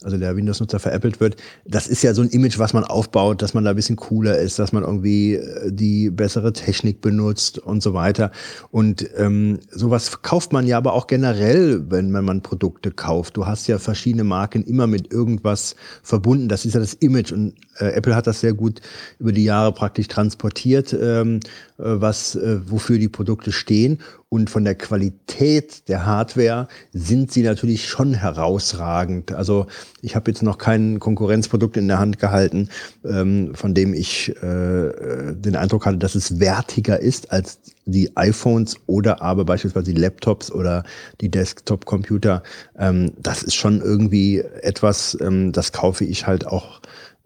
also 0.02 0.16
der 0.16 0.36
Windows-Nutzer 0.36 0.78
veräppelt 0.78 1.20
wird. 1.20 1.36
Das 1.64 1.86
ist 1.86 2.02
ja 2.02 2.14
so 2.14 2.22
ein 2.22 2.30
Image, 2.30 2.58
was 2.58 2.72
man 2.72 2.84
aufbaut, 2.84 3.42
dass 3.42 3.54
man 3.54 3.64
da 3.64 3.70
ein 3.70 3.76
bisschen 3.76 3.96
cooler 3.96 4.38
ist, 4.38 4.58
dass 4.58 4.72
man 4.72 4.82
irgendwie 4.82 5.34
äh, 5.34 5.72
die 5.72 6.10
bessere 6.10 6.52
Technik 6.52 7.00
benutzt 7.00 7.58
und 7.58 7.82
so 7.82 7.94
weiter. 7.94 8.30
Und 8.70 9.08
ähm, 9.16 9.58
sowas 9.70 10.22
kauft 10.22 10.52
man 10.52 10.66
ja 10.66 10.78
aber 10.78 10.94
auch 10.94 11.06
generell, 11.06 11.90
wenn 11.90 12.10
man, 12.10 12.24
man 12.24 12.42
Produkte 12.42 12.90
kauft. 12.90 13.36
Du 13.36 13.46
hast 13.46 13.66
ja 13.66 13.78
verschiedene 13.78 14.24
Marken 14.24 14.62
immer 14.64 14.86
mit 14.86 15.12
irgendwas 15.12 15.76
verbunden. 16.02 16.48
Das 16.48 16.64
ist 16.64 16.74
ja 16.74 16.80
das 16.80 16.94
Image 16.94 17.32
und 17.32 17.54
äh, 17.78 17.92
Apple 17.92 18.14
hat 18.14 18.26
das 18.26 18.40
sehr 18.40 18.54
gut 18.54 18.80
über 19.18 19.32
die 19.32 19.44
Jahre 19.44 19.72
praktisch 19.72 20.08
transportiert, 20.08 20.96
ähm, 20.98 21.40
äh, 21.78 21.82
was, 21.84 22.36
äh, 22.36 22.60
wofür 22.66 22.98
die 22.98 23.08
Produkte 23.08 23.52
stehen. 23.52 23.98
Und 24.33 24.49
von 24.49 24.62
der 24.62 24.76
Qualität 24.76 25.89
der 25.89 26.07
Hardware 26.07 26.68
sind 26.92 27.33
sie 27.33 27.42
natürlich 27.42 27.89
schon 27.89 28.15
herausragend. 28.15 29.33
Also 29.33 29.67
ich 30.02 30.15
habe 30.15 30.31
jetzt 30.31 30.44
noch 30.44 30.57
kein 30.57 31.00
Konkurrenzprodukt 31.00 31.76
in 31.76 31.89
der 31.89 31.99
Hand 31.99 32.20
gehalten, 32.20 32.68
ähm, 33.05 33.57
von 33.57 33.75
dem 33.75 33.92
ich 33.92 34.28
äh, 34.36 35.34
den 35.34 35.57
Eindruck 35.57 35.84
hatte, 35.84 35.99
dass 35.99 36.15
es 36.15 36.39
wertiger 36.39 37.00
ist 37.00 37.33
als 37.33 37.59
die 37.86 38.17
iPhones 38.17 38.76
oder 38.86 39.20
aber 39.20 39.44
beispielsweise 39.44 39.92
die 39.92 40.00
Laptops 40.00 40.52
oder 40.52 40.84
die 41.20 41.28
Desktop-Computer. 41.28 42.44
Ähm, 42.78 43.10
das 43.18 43.42
ist 43.42 43.57
schon 43.57 43.81
irgendwie 43.81 44.39
etwas, 44.39 45.18
ähm, 45.20 45.50
das 45.50 45.73
kaufe 45.73 46.05
ich 46.05 46.28
halt 46.28 46.47
auch 46.47 46.81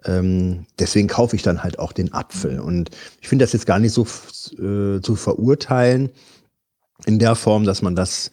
ähm, 0.06 0.66
deswegen 0.78 1.08
kaufe 1.08 1.36
ich 1.36 1.42
dann 1.42 1.62
halt 1.62 1.78
auch 1.78 1.92
den 1.92 2.12
Apfel. 2.12 2.60
Und 2.60 2.90
ich 3.20 3.28
finde 3.28 3.44
das 3.44 3.52
jetzt 3.52 3.66
gar 3.66 3.78
nicht 3.78 3.92
so 3.92 4.02
äh, 4.02 5.00
zu 5.00 5.16
verurteilen 5.16 6.10
in 7.06 7.18
der 7.18 7.34
Form, 7.34 7.64
dass 7.64 7.82
man 7.82 7.96
das 7.96 8.30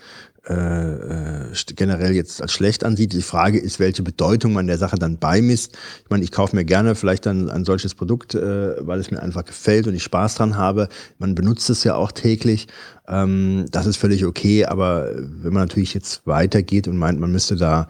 äh, 0.48 0.54
äh 0.54 1.52
generell 1.76 2.14
jetzt 2.14 2.42
als 2.42 2.52
schlecht 2.54 2.84
ansieht. 2.84 3.14
Die 3.14 3.22
Frage 3.22 3.60
ist, 3.60 3.80
welche 3.80 4.02
Bedeutung 4.04 4.54
man 4.54 4.68
der 4.68 4.78
Sache 4.78 4.98
dann 4.98 5.20
beimisst. 5.20 5.78
Ich 6.04 6.10
meine, 6.10 6.24
ich 6.24 6.32
kaufe 6.32 6.56
mir 6.56 6.66
gerne 6.66 6.96
vielleicht 6.96 7.26
dann 7.26 7.50
ein 7.50 7.66
solches 7.66 7.96
Produkt, 7.96 8.36
äh, 8.36 8.76
weil 8.86 9.00
es 9.00 9.12
mir 9.12 9.22
einfach 9.22 9.46
gefällt 9.46 9.88
und 9.88 9.94
ich 9.94 10.04
Spaß 10.04 10.36
dran 10.36 10.58
habe. 10.58 10.90
Man 11.20 11.36
benutzt 11.36 11.70
es 11.70 11.84
ja 11.84 11.96
auch 11.96 12.12
täglich. 12.12 12.68
Ähm, 13.08 13.66
das 13.72 13.86
ist 13.86 13.98
völlig 13.98 14.26
okay, 14.26 14.66
aber 14.66 15.12
wenn 15.16 15.54
man 15.54 15.64
natürlich 15.64 15.94
jetzt 15.94 16.26
weitergeht 16.26 16.88
und 16.88 16.98
meint, 16.98 17.20
man 17.20 17.32
müsste 17.32 17.56
da, 17.56 17.88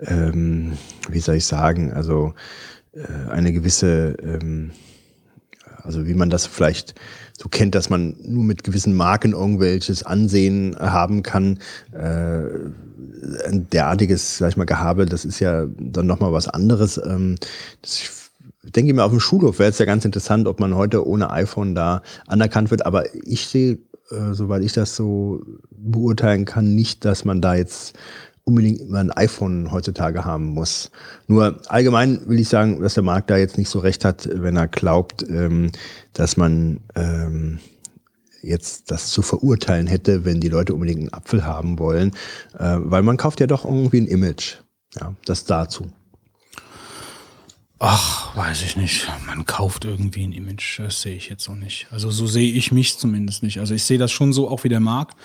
ähm, 0.00 0.78
wie 1.10 1.20
soll 1.20 1.36
ich 1.36 1.46
sagen, 1.46 1.92
also 1.92 2.34
äh, 2.92 3.30
eine 3.30 3.52
gewisse, 3.52 4.16
ähm, 4.22 4.70
also 5.82 6.06
wie 6.06 6.14
man 6.14 6.30
das 6.30 6.46
vielleicht 6.46 6.94
so 7.40 7.48
kennt, 7.48 7.74
dass 7.74 7.88
man 7.88 8.16
nur 8.22 8.44
mit 8.44 8.64
gewissen 8.64 8.94
Marken 8.94 9.32
irgendwelches 9.32 10.02
Ansehen 10.02 10.76
haben 10.78 11.22
kann. 11.22 11.58
Äh, 11.92 12.42
ein 13.46 13.66
derartiges, 13.72 14.38
sag 14.38 14.50
ich 14.50 14.56
mal, 14.58 14.64
Gehabe, 14.64 15.06
das 15.06 15.24
ist 15.24 15.40
ja 15.40 15.66
dann 15.78 16.06
nochmal 16.06 16.34
was 16.34 16.48
anderes. 16.48 17.00
Ähm, 17.02 17.36
ich 17.82 18.10
denke 18.62 18.92
mir, 18.92 19.04
auf 19.04 19.12
dem 19.12 19.20
Schulhof 19.20 19.58
wäre 19.58 19.70
es 19.70 19.78
ja 19.78 19.86
ganz 19.86 20.04
interessant, 20.04 20.46
ob 20.48 20.60
man 20.60 20.74
heute 20.74 21.06
ohne 21.06 21.30
iPhone 21.30 21.74
da 21.74 22.02
anerkannt 22.26 22.70
wird. 22.70 22.84
Aber 22.84 23.04
ich 23.14 23.46
sehe, 23.46 23.78
äh, 24.10 24.32
soweit 24.32 24.62
ich 24.62 24.74
das 24.74 24.94
so 24.94 25.40
beurteilen 25.70 26.44
kann, 26.44 26.74
nicht, 26.74 27.06
dass 27.06 27.24
man 27.24 27.40
da 27.40 27.54
jetzt 27.54 27.96
unbedingt 28.50 28.80
immer 28.80 28.98
ein 28.98 29.12
iPhone 29.12 29.70
heutzutage 29.70 30.24
haben 30.24 30.46
muss. 30.46 30.90
Nur 31.28 31.60
allgemein 31.68 32.28
will 32.28 32.40
ich 32.40 32.48
sagen, 32.48 32.82
dass 32.82 32.94
der 32.94 33.02
Markt 33.02 33.30
da 33.30 33.36
jetzt 33.36 33.56
nicht 33.56 33.70
so 33.70 33.78
recht 33.78 34.04
hat, 34.04 34.28
wenn 34.30 34.56
er 34.56 34.68
glaubt, 34.68 35.24
ähm, 35.28 35.70
dass 36.12 36.36
man 36.36 36.80
ähm, 36.96 37.60
jetzt 38.42 38.90
das 38.90 39.10
zu 39.10 39.22
verurteilen 39.22 39.86
hätte, 39.86 40.24
wenn 40.24 40.40
die 40.40 40.48
Leute 40.48 40.74
unbedingt 40.74 41.00
einen 41.00 41.12
Apfel 41.12 41.44
haben 41.44 41.78
wollen, 41.78 42.10
äh, 42.58 42.76
weil 42.78 43.02
man 43.02 43.16
kauft 43.16 43.40
ja 43.40 43.46
doch 43.46 43.64
irgendwie 43.64 44.00
ein 44.00 44.06
Image. 44.06 44.56
Ja, 45.00 45.14
das 45.24 45.44
dazu. 45.44 45.86
Ach, 47.78 48.36
weiß 48.36 48.62
ich 48.62 48.76
nicht. 48.76 49.08
Man 49.26 49.46
kauft 49.46 49.86
irgendwie 49.86 50.24
ein 50.24 50.32
Image. 50.32 50.80
Das 50.80 51.00
sehe 51.00 51.16
ich 51.16 51.30
jetzt 51.30 51.44
so 51.44 51.54
nicht. 51.54 51.86
Also 51.90 52.10
so 52.10 52.26
sehe 52.26 52.52
ich 52.52 52.72
mich 52.72 52.98
zumindest 52.98 53.42
nicht. 53.42 53.58
Also 53.60 53.74
ich 53.74 53.84
sehe 53.84 53.98
das 53.98 54.12
schon 54.12 54.34
so 54.34 54.50
auch 54.50 54.64
wie 54.64 54.68
der 54.68 54.80
Markt, 54.80 55.16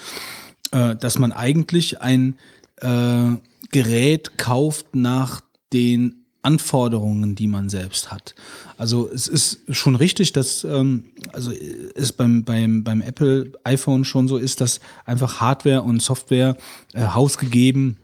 äh, 0.72 0.96
dass 0.96 1.20
man 1.20 1.32
eigentlich 1.32 2.02
ein 2.02 2.38
äh, 2.82 3.32
Gerät 3.72 4.38
kauft 4.38 4.96
nach 4.96 5.42
den 5.74 6.26
Anforderungen, 6.42 7.36
die 7.36 7.48
man 7.48 7.70
selbst 7.70 8.12
hat. 8.12 8.36
Also 8.78 9.10
es 9.12 9.28
ist 9.28 9.62
schon 9.70 9.96
richtig, 9.96 10.32
dass 10.32 10.64
ähm, 10.64 11.06
also 11.34 11.52
es 11.96 12.14
beim, 12.14 12.44
beim, 12.44 12.84
beim 12.84 13.02
Apple 13.02 13.52
iPhone 13.64 14.06
schon 14.06 14.28
so 14.28 14.38
ist, 14.38 14.62
dass 14.62 14.80
einfach 15.06 15.42
Hardware 15.42 15.82
und 15.82 16.02
Software 16.02 16.56
äh, 16.94 17.02
hausgegeben 17.02 17.98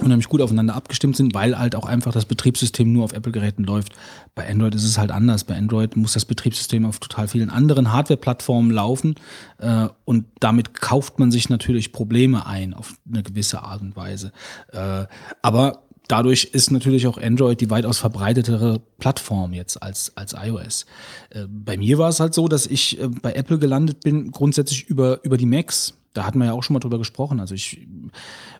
unheimlich 0.00 0.28
gut 0.28 0.40
aufeinander 0.40 0.74
abgestimmt 0.74 1.16
sind, 1.16 1.34
weil 1.34 1.58
halt 1.58 1.74
auch 1.74 1.86
einfach 1.86 2.12
das 2.12 2.24
Betriebssystem 2.24 2.92
nur 2.92 3.04
auf 3.04 3.12
Apple-Geräten 3.12 3.64
läuft. 3.64 3.92
Bei 4.34 4.48
Android 4.48 4.74
ist 4.74 4.84
es 4.84 4.98
halt 4.98 5.10
anders. 5.10 5.44
Bei 5.44 5.56
Android 5.56 5.96
muss 5.96 6.14
das 6.14 6.24
Betriebssystem 6.24 6.84
auf 6.84 6.98
total 6.98 7.28
vielen 7.28 7.50
anderen 7.50 7.92
Hardware-Plattformen 7.92 8.70
laufen 8.70 9.14
äh, 9.58 9.88
und 10.04 10.26
damit 10.40 10.74
kauft 10.74 11.18
man 11.18 11.30
sich 11.30 11.48
natürlich 11.48 11.92
Probleme 11.92 12.46
ein 12.46 12.74
auf 12.74 12.94
eine 13.08 13.22
gewisse 13.22 13.62
Art 13.62 13.82
und 13.82 13.96
Weise. 13.96 14.32
Äh, 14.72 15.06
aber 15.42 15.84
dadurch 16.08 16.44
ist 16.52 16.70
natürlich 16.70 17.06
auch 17.06 17.18
Android 17.18 17.60
die 17.60 17.70
weitaus 17.70 17.98
verbreitetere 17.98 18.80
Plattform 18.98 19.52
jetzt 19.52 19.82
als, 19.82 20.16
als 20.16 20.34
iOS. 20.34 20.86
Äh, 21.30 21.46
bei 21.48 21.76
mir 21.76 21.98
war 21.98 22.08
es 22.08 22.20
halt 22.20 22.34
so, 22.34 22.48
dass 22.48 22.66
ich 22.66 23.00
äh, 23.00 23.08
bei 23.08 23.32
Apple 23.34 23.58
gelandet 23.58 24.00
bin, 24.00 24.30
grundsätzlich 24.30 24.84
über, 24.88 25.22
über 25.24 25.36
die 25.36 25.46
Macs 25.46 25.94
da 26.14 26.24
hatten 26.24 26.38
wir 26.38 26.46
ja 26.46 26.52
auch 26.52 26.62
schon 26.62 26.74
mal 26.74 26.80
drüber 26.80 26.98
gesprochen. 26.98 27.40
Also 27.40 27.54
ich 27.54 27.86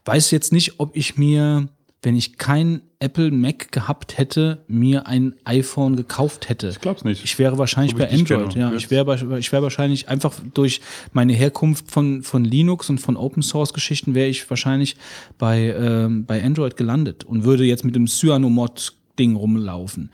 weiß 0.05 0.31
jetzt 0.33 0.53
nicht, 0.53 0.79
ob 0.81 0.95
ich 0.97 1.17
mir, 1.17 1.69
wenn 2.03 2.17
ich 2.17 2.37
kein 2.37 2.83
Apple 2.99 3.31
Mac 3.31 3.71
gehabt 3.73 4.19
hätte, 4.19 4.65
mir 4.67 5.07
ein 5.07 5.35
iPhone 5.45 5.97
gekauft 5.97 6.49
hätte. 6.49 6.69
Ich 6.69 6.81
glaube 6.81 6.99
es 6.99 7.05
nicht. 7.05 7.25
Ich 7.25 7.39
wäre 7.39 7.57
wahrscheinlich 7.57 7.95
bei 7.95 8.11
Android. 8.11 8.55
Ja, 8.55 8.73
ich 8.73 8.91
wäre 8.91 9.39
ich 9.39 9.53
wäre 9.53 9.63
wahrscheinlich 9.63 10.09
einfach 10.09 10.35
durch 10.53 10.81
meine 11.13 11.33
Herkunft 11.33 11.91
von 11.91 12.23
von 12.23 12.45
Linux 12.45 12.91
und 12.91 12.99
von 12.99 13.17
Open 13.17 13.43
Source 13.43 13.73
Geschichten 13.73 14.15
wäre 14.15 14.29
ich 14.29 14.51
wahrscheinlich 14.51 14.97
bei 15.39 15.75
ähm, 15.79 16.27
bei 16.27 16.43
Android 16.43 16.77
gelandet 16.77 17.25
und 17.25 17.45
würde 17.45 17.65
jetzt 17.65 17.85
mit 17.85 17.95
dem 17.95 18.07
Cyanomod 18.09 18.95
Ding 19.19 19.37
rumlaufen. 19.37 20.11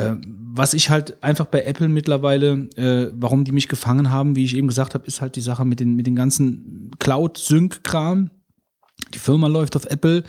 Äh, 0.00 0.16
was 0.52 0.74
ich 0.74 0.90
halt 0.90 1.22
einfach 1.22 1.46
bei 1.46 1.62
Apple 1.62 1.88
mittlerweile, 1.88 2.68
äh, 2.76 3.12
warum 3.14 3.44
die 3.44 3.52
mich 3.52 3.68
gefangen 3.68 4.10
haben, 4.10 4.34
wie 4.36 4.44
ich 4.44 4.56
eben 4.56 4.68
gesagt 4.68 4.94
habe, 4.94 5.06
ist 5.06 5.20
halt 5.20 5.36
die 5.36 5.40
Sache 5.40 5.64
mit 5.64 5.80
den, 5.80 5.94
mit 5.94 6.06
den 6.06 6.16
ganzen 6.16 6.90
Cloud-Sync-Kram. 6.98 8.30
Die 9.14 9.18
Firma 9.18 9.46
läuft 9.46 9.76
auf 9.76 9.86
Apple, 9.86 10.24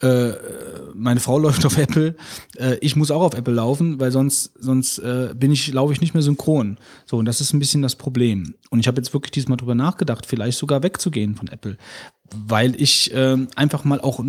äh, 0.00 0.32
meine 0.94 1.20
Frau 1.20 1.38
läuft 1.40 1.66
auf 1.66 1.76
Apple, 1.76 2.16
äh, 2.56 2.76
ich 2.80 2.96
muss 2.96 3.10
auch 3.10 3.22
auf 3.22 3.34
Apple 3.34 3.52
laufen, 3.52 4.00
weil 4.00 4.12
sonst, 4.12 4.52
sonst 4.58 4.98
äh, 4.98 5.34
bin 5.36 5.52
ich, 5.52 5.72
laufe 5.72 5.92
ich 5.92 6.00
nicht 6.00 6.14
mehr 6.14 6.22
synchron. 6.22 6.78
So, 7.04 7.18
und 7.18 7.26
das 7.26 7.40
ist 7.40 7.52
ein 7.52 7.58
bisschen 7.58 7.82
das 7.82 7.96
Problem. 7.96 8.54
Und 8.70 8.80
ich 8.80 8.86
habe 8.86 8.96
jetzt 8.96 9.12
wirklich 9.12 9.32
diesmal 9.32 9.56
drüber 9.56 9.74
nachgedacht, 9.74 10.24
vielleicht 10.24 10.58
sogar 10.58 10.82
wegzugehen 10.82 11.34
von 11.34 11.48
Apple, 11.48 11.76
weil 12.34 12.80
ich 12.80 13.12
äh, 13.12 13.36
einfach 13.56 13.84
mal 13.84 14.00
auch 14.00 14.20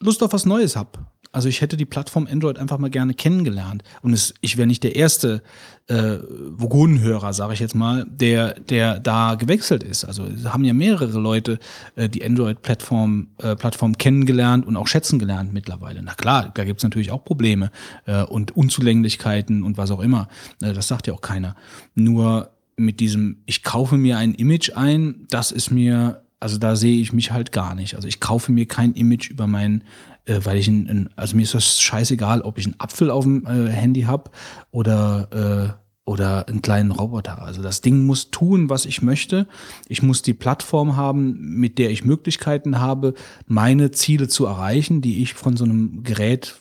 Lust 0.00 0.22
auf 0.22 0.32
was 0.32 0.46
Neues 0.46 0.76
habe. 0.76 1.06
Also 1.34 1.48
ich 1.48 1.60
hätte 1.60 1.76
die 1.76 1.84
Plattform 1.84 2.28
Android 2.30 2.58
einfach 2.58 2.78
mal 2.78 2.90
gerne 2.90 3.12
kennengelernt. 3.12 3.82
Und 4.02 4.12
es, 4.12 4.34
ich 4.40 4.56
wäre 4.56 4.68
nicht 4.68 4.84
der 4.84 4.94
erste 4.94 5.42
äh, 5.88 6.18
Vogonenhörer, 6.50 7.32
sage 7.32 7.54
ich 7.54 7.60
jetzt 7.60 7.74
mal, 7.74 8.06
der, 8.08 8.54
der 8.60 9.00
da 9.00 9.34
gewechselt 9.34 9.82
ist. 9.82 10.04
Also 10.04 10.24
es 10.24 10.44
haben 10.44 10.64
ja 10.64 10.72
mehrere 10.72 11.18
Leute 11.18 11.58
äh, 11.96 12.08
die 12.08 12.24
Android-Plattform 12.24 13.28
äh, 13.38 13.56
Plattform 13.56 13.98
kennengelernt 13.98 14.64
und 14.64 14.76
auch 14.76 14.86
schätzen 14.86 15.18
gelernt 15.18 15.52
mittlerweile. 15.52 16.02
Na 16.02 16.14
klar, 16.14 16.52
da 16.54 16.64
gibt's 16.64 16.84
natürlich 16.84 17.10
auch 17.10 17.24
Probleme 17.24 17.72
äh, 18.06 18.22
und 18.22 18.56
Unzulänglichkeiten 18.56 19.64
und 19.64 19.76
was 19.76 19.90
auch 19.90 20.00
immer. 20.00 20.28
Äh, 20.62 20.72
das 20.72 20.86
sagt 20.86 21.08
ja 21.08 21.14
auch 21.14 21.20
keiner. 21.20 21.56
Nur 21.96 22.50
mit 22.76 23.00
diesem, 23.00 23.38
ich 23.44 23.64
kaufe 23.64 23.96
mir 23.96 24.18
ein 24.18 24.34
Image 24.34 24.70
ein, 24.76 25.26
das 25.30 25.50
ist 25.50 25.70
mir 25.70 26.20
also 26.44 26.58
da 26.58 26.76
sehe 26.76 27.00
ich 27.00 27.14
mich 27.14 27.30
halt 27.30 27.52
gar 27.52 27.74
nicht. 27.74 27.94
Also 27.94 28.06
ich 28.06 28.20
kaufe 28.20 28.52
mir 28.52 28.68
kein 28.68 28.92
Image 28.92 29.30
über 29.30 29.46
mein 29.46 29.82
äh, 30.26 30.40
weil 30.44 30.58
ich 30.58 30.68
ein, 30.68 30.88
ein, 30.88 31.10
also 31.16 31.36
mir 31.36 31.42
ist 31.42 31.54
das 31.54 31.80
scheißegal, 31.80 32.42
ob 32.42 32.58
ich 32.58 32.66
einen 32.66 32.78
Apfel 32.78 33.10
auf 33.10 33.24
dem 33.24 33.46
äh, 33.46 33.70
Handy 33.70 34.02
habe 34.02 34.30
oder 34.70 35.74
äh, 35.76 35.84
oder 36.06 36.48
einen 36.48 36.60
kleinen 36.60 36.90
Roboter. 36.90 37.42
Also 37.42 37.62
das 37.62 37.80
Ding 37.80 38.04
muss 38.04 38.30
tun, 38.30 38.68
was 38.68 38.84
ich 38.84 39.00
möchte. 39.00 39.46
Ich 39.88 40.02
muss 40.02 40.20
die 40.20 40.34
Plattform 40.34 40.96
haben, 40.96 41.38
mit 41.58 41.78
der 41.78 41.90
ich 41.90 42.04
Möglichkeiten 42.04 42.78
habe, 42.78 43.14
meine 43.46 43.90
Ziele 43.90 44.28
zu 44.28 44.44
erreichen, 44.44 45.00
die 45.00 45.22
ich 45.22 45.32
von 45.32 45.56
so 45.56 45.64
einem 45.64 46.02
Gerät 46.02 46.56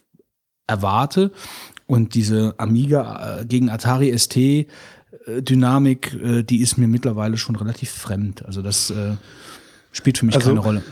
erwarte. 0.66 1.32
Und 1.88 2.16
diese 2.16 2.56
Amiga 2.58 3.42
äh, 3.42 3.46
gegen 3.46 3.70
Atari 3.70 4.18
ST 4.18 4.38
äh, 4.38 4.66
Dynamik, 5.28 6.14
äh, 6.14 6.44
die 6.44 6.62
ist 6.62 6.78
mir 6.78 6.88
mittlerweile 6.88 7.36
schon 7.36 7.58
relativ 7.58 7.92
fremd. 7.92 8.46
Also 8.46 8.62
das 8.62 8.94
spielt 9.92 10.18
für 10.18 10.26
mich 10.26 10.36
also, 10.36 10.50
keine 10.50 10.62
Rolle 10.62 10.84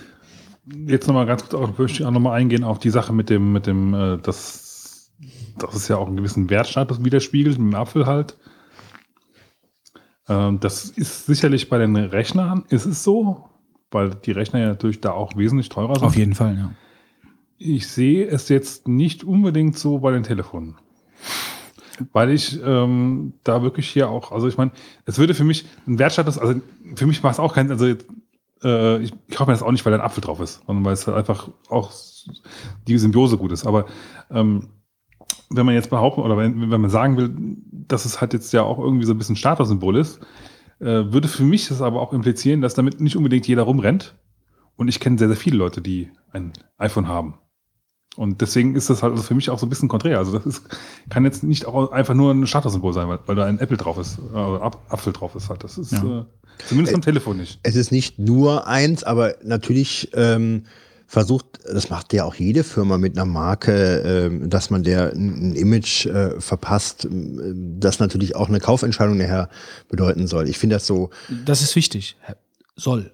jetzt 0.66 1.08
nochmal 1.08 1.26
ganz 1.26 1.42
kurz 1.42 1.54
auch, 1.54 1.78
möchte 1.78 2.02
ich 2.02 2.06
auch 2.06 2.12
nochmal 2.12 2.40
eingehen 2.40 2.64
auf 2.64 2.80
die 2.80 2.90
Sache 2.90 3.14
mit 3.14 3.30
dem, 3.30 3.52
mit 3.52 3.68
dem, 3.68 3.94
äh, 3.94 4.18
das, 4.18 5.12
das 5.58 5.76
ist 5.76 5.88
ja 5.88 5.98
auch 5.98 6.08
einen 6.08 6.18
gewissen 6.18 6.50
Wertstatus 6.50 7.04
widerspiegelt, 7.04 7.58
mit 7.58 7.74
dem 7.74 7.80
Apfel 7.80 8.06
halt. 8.06 8.38
Ähm, 10.28 10.60
das 10.60 10.86
ist 10.90 11.26
sicherlich 11.26 11.70
bei 11.70 11.78
den 11.78 11.96
Rechnern, 11.96 12.66
ist 12.70 12.86
es 12.86 13.04
so, 13.04 13.50
weil 13.90 14.12
die 14.12 14.32
Rechner 14.32 14.60
ja 14.60 14.68
natürlich 14.68 15.02
da 15.02 15.12
auch 15.12 15.36
wesentlich 15.36 15.70
teurer 15.70 15.96
sind. 15.96 16.06
Auf 16.06 16.16
jeden 16.16 16.36
Fall, 16.36 16.58
ja. 16.58 16.72
Ich 17.58 17.88
sehe 17.88 18.26
es 18.26 18.50
jetzt 18.50 18.88
nicht 18.88 19.24
unbedingt 19.24 19.78
so 19.78 20.00
bei 20.00 20.12
den 20.12 20.24
Telefonen. 20.24 20.78
Weil 22.12 22.32
ich 22.32 22.60
ähm, 22.64 23.34
da 23.44 23.62
wirklich 23.62 23.88
hier 23.88 24.10
auch, 24.10 24.32
also 24.32 24.48
ich 24.48 24.58
meine, 24.58 24.72
es 25.06 25.20
würde 25.20 25.36
für 25.36 25.44
mich 25.44 25.66
ein 25.86 26.00
Wertstatus, 26.00 26.40
also 26.40 26.60
für 26.96 27.06
mich 27.06 27.22
macht 27.22 27.34
es 27.34 27.40
auch 27.40 27.54
keinen, 27.54 27.70
also 27.70 27.94
äh, 28.64 29.00
ich, 29.00 29.14
ich 29.28 29.36
kaufe 29.36 29.50
mir 29.50 29.56
das 29.56 29.64
auch 29.64 29.72
nicht, 29.72 29.86
weil 29.86 29.92
da 29.92 30.00
ein 30.00 30.06
Apfel 30.06 30.22
drauf 30.22 30.40
ist, 30.40 30.62
sondern 30.66 30.86
weil 30.86 30.94
es 30.94 31.08
halt 31.08 31.18
einfach 31.18 31.50
auch 31.70 31.92
die 32.88 32.98
Symbiose 32.98 33.38
gut 33.38 33.52
ist. 33.52 33.66
Aber 33.66 33.86
ähm, 34.30 34.70
wenn 35.50 35.66
man 35.66 35.76
jetzt 35.76 35.90
behaupten 35.90 36.22
oder 36.22 36.38
wenn, 36.38 36.72
wenn 36.72 36.82
man 36.82 36.90
sagen 36.90 37.18
will, 37.18 37.34
dass 37.72 38.06
es 38.06 38.22
halt 38.22 38.34
jetzt 38.34 38.54
ja 38.54 38.64
auch 38.64 38.80
irgendwie 38.80 39.06
so 39.06 39.14
ein 39.14 39.18
bisschen 39.18 39.36
Statussymbol 39.36 39.98
ist, 39.98 40.20
äh, 40.80 40.86
würde 40.86 41.28
für 41.28 41.44
mich 41.44 41.68
das 41.68 41.82
aber 41.82 42.02
auch 42.02 42.14
implizieren, 42.14 42.62
dass 42.62 42.74
damit 42.74 43.02
nicht 43.02 43.18
unbedingt 43.18 43.48
jeder 43.48 43.64
rumrennt. 43.64 44.16
Und 44.76 44.88
ich 44.88 45.00
kenne 45.00 45.18
sehr, 45.18 45.28
sehr 45.28 45.38
viele 45.38 45.58
Leute, 45.58 45.82
die 45.82 46.10
ein 46.32 46.54
iPhone 46.78 47.08
haben. 47.08 47.36
Und 48.18 48.42
deswegen 48.42 48.76
ist 48.76 48.90
das 48.90 49.04
halt 49.04 49.12
also 49.14 49.24
für 49.24 49.36
mich 49.36 49.50
auch 49.50 49.58
so 49.58 49.66
ein 49.66 49.70
bisschen 49.70 49.88
konträr. 49.88 50.18
Also 50.18 50.38
das 50.38 50.46
ist, 50.46 50.64
kann 51.10 51.24
jetzt 51.24 51.44
nicht 51.44 51.66
auch 51.66 51.92
einfach 51.92 52.14
nur 52.14 52.32
ein 52.34 52.46
Statussymbol 52.46 52.94
sein, 52.94 53.08
weil, 53.08 53.20
weil 53.26 53.36
da 53.36 53.46
ein 53.46 53.58
Apple 53.60 53.78
drauf 53.78 53.98
ist, 53.98 54.20
äh, 54.34 54.38
Ap- 54.38 54.80
Apfel 54.90 55.14
drauf 55.14 55.34
ist 55.36 55.50
halt. 55.50 55.64
Das 55.64 55.78
ist 55.78 55.94
Ja. 55.94 56.20
äh, 56.22 56.26
zumindest 56.68 56.94
am 56.94 57.02
Telefon 57.02 57.38
nicht. 57.38 57.60
Es 57.64 57.76
ist 57.76 57.92
nicht 57.92 58.20
nur 58.20 58.68
eins, 58.68 59.04
aber 59.04 59.36
natürlich 59.44 60.10
ähm, 60.14 60.64
versucht, 61.08 61.46
das 61.66 61.90
macht 61.90 62.12
ja 62.14 62.26
auch 62.26 62.36
jede 62.36 62.64
Firma 62.66 62.98
mit 62.98 63.18
einer 63.18 63.26
Marke, 63.26 64.00
ähm, 64.06 64.50
dass 64.50 64.70
man 64.70 64.84
der 64.84 65.14
ein 65.14 65.56
Image 65.56 66.06
äh, 66.06 66.40
verpasst, 66.42 67.08
das 67.10 68.00
natürlich 68.00 68.36
auch 68.36 68.50
eine 68.50 68.60
Kaufentscheidung 68.60 69.18
nachher 69.18 69.50
bedeuten 69.90 70.28
soll. 70.28 70.50
Ich 70.50 70.58
finde 70.58 70.76
das 70.76 70.86
so, 70.86 71.12
Das 71.46 71.62
ist 71.62 71.76
wichtig. 71.78 72.18
Soll. 72.76 73.12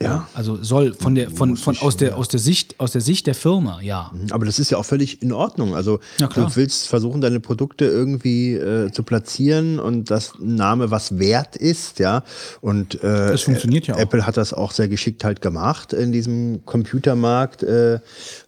Ja. 0.00 0.26
Also 0.34 0.60
soll 0.60 0.92
von 0.92 1.14
der 1.14 1.30
von, 1.30 1.56
von 1.56 1.78
aus 1.78 1.96
der 1.96 2.16
aus 2.16 2.26
der 2.26 2.40
Sicht 2.40 2.80
aus 2.80 2.90
der 2.90 3.00
Sicht 3.00 3.28
der 3.28 3.36
Firma, 3.36 3.80
ja. 3.80 4.10
Aber 4.30 4.44
das 4.44 4.58
ist 4.58 4.70
ja 4.70 4.78
auch 4.78 4.84
völlig 4.84 5.22
in 5.22 5.32
Ordnung. 5.32 5.76
Also 5.76 6.00
du 6.18 6.56
willst 6.56 6.88
versuchen, 6.88 7.20
deine 7.20 7.38
Produkte 7.38 7.84
irgendwie 7.84 8.54
äh, 8.54 8.90
zu 8.90 9.04
platzieren 9.04 9.78
und 9.78 10.10
das 10.10 10.34
ein 10.34 10.56
Name 10.56 10.90
was 10.90 11.20
wert 11.20 11.54
ist, 11.54 12.00
ja. 12.00 12.24
Und 12.60 12.96
äh, 13.04 13.30
Das 13.30 13.42
funktioniert 13.42 13.86
ja 13.86 13.94
auch. 13.94 14.00
Apple 14.00 14.26
hat 14.26 14.36
das 14.36 14.52
auch 14.52 14.72
sehr 14.72 14.88
geschickt 14.88 15.22
halt 15.22 15.40
gemacht 15.40 15.92
in 15.92 16.10
diesem 16.10 16.64
Computermarkt 16.64 17.62
äh, 17.62 18.00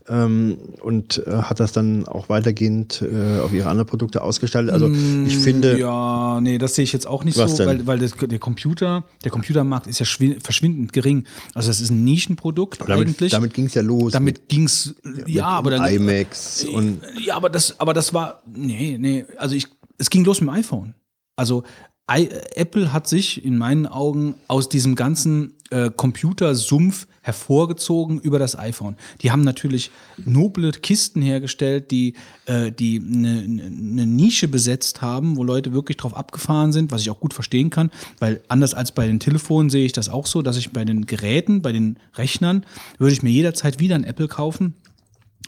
ähm, 0.09 0.57
und 0.83 1.27
äh, 1.27 1.31
hat 1.43 1.61
das 1.61 1.73
dann 1.73 2.07
auch 2.07 2.29
weitergehend 2.29 3.03
äh, 3.03 3.41
auf 3.41 3.53
ihre 3.53 3.69
anderen 3.69 3.87
Produkte 3.89 4.23
ausgestaltet. 4.23 4.73
Also 4.73 4.89
ich 5.27 5.37
finde, 5.39 5.75
Mm, 5.77 5.81
Ja, 5.81 6.41
nee, 6.41 6.59
das 6.59 6.75
sehe 6.75 6.85
ich 6.85 6.93
jetzt 6.93 7.07
auch 7.07 7.25
nicht 7.25 7.37
so, 7.37 7.45
denn? 7.57 7.67
weil, 7.67 7.87
weil 7.87 7.99
das, 7.99 8.13
der 8.13 8.39
Computer, 8.39 9.05
der 9.25 9.31
Computermarkt 9.31 9.87
ist 9.87 9.99
ja 9.99 10.07
schwi- 10.07 10.39
verschwindend 10.43 10.93
gering. 10.93 11.25
Also 11.55 11.69
das 11.69 11.81
ist 11.81 11.91
ein 11.91 12.05
Nischenprodukt 12.05 12.81
damit, 12.81 13.09
eigentlich. 13.09 13.33
damit 13.33 13.55
ging 13.55 13.67
es 13.67 13.75
ja 13.75 13.83
los. 13.83 14.13
Damit 14.13 14.49
ging's 14.49 14.95
ja, 15.27 15.47
aber 15.47 15.71
dann 15.71 15.85
IMAX 15.93 16.65
und 16.65 17.01
ja, 17.25 17.35
aber 17.37 17.51
das, 17.51 17.79
aber 17.81 17.93
das 17.95 18.15
war 18.15 18.43
nee, 18.47 18.97
nee. 19.01 19.25
Also 19.37 19.55
ich, 19.55 19.67
es 19.99 20.11
ging 20.11 20.25
los 20.25 20.41
mit 20.41 20.49
dem 20.51 20.55
iPhone. 20.55 20.95
Also 21.37 21.65
I, 22.11 22.29
Apple 22.55 22.93
hat 22.93 23.09
sich 23.09 23.45
in 23.45 23.59
meinen 23.59 23.87
Augen 23.87 24.35
aus 24.47 24.69
diesem 24.69 24.95
ganzen 24.95 25.55
äh, 25.71 25.91
Computersumpf 25.91 27.07
hervorgezogen 27.23 28.21
über 28.21 28.39
das 28.39 28.57
iPhone. 28.57 28.97
Die 29.23 29.33
haben 29.33 29.43
natürlich 29.43 29.91
noble 30.25 30.71
Kisten 30.71 31.23
hergestellt, 31.23 31.91
die 31.91 32.15
äh, 32.47 32.71
die 32.71 33.01
eine 33.01 33.43
ne 33.49 34.07
Nische 34.07 34.47
besetzt 34.47 35.03
haben, 35.03 35.37
wo 35.37 35.43
Leute 35.43 35.73
wirklich 35.73 35.97
drauf 35.97 36.17
abgefahren 36.17 36.73
sind, 36.73 36.93
was 36.93 37.03
ich 37.03 37.11
auch 37.11 37.19
gut 37.19 37.35
verstehen 37.35 37.71
kann, 37.71 37.91
weil 38.21 38.43
anders 38.49 38.75
als 38.75 38.93
bei 38.93 39.07
den 39.07 39.19
Telefonen 39.19 39.71
sehe 39.71 39.85
ich 39.85 39.93
das 39.93 40.09
auch 40.09 40.27
so, 40.27 40.43
dass 40.43 40.57
ich 40.57 40.71
bei 40.71 40.85
den 40.85 41.07
Geräten, 41.07 41.63
bei 41.63 41.73
den 41.73 41.99
Rechnern 42.15 42.65
würde 42.99 43.13
ich 43.13 43.23
mir 43.23 43.31
jederzeit 43.31 43.81
wieder 43.81 43.97
ein 43.97 44.05
Apple 44.05 44.29
kaufen. 44.29 44.75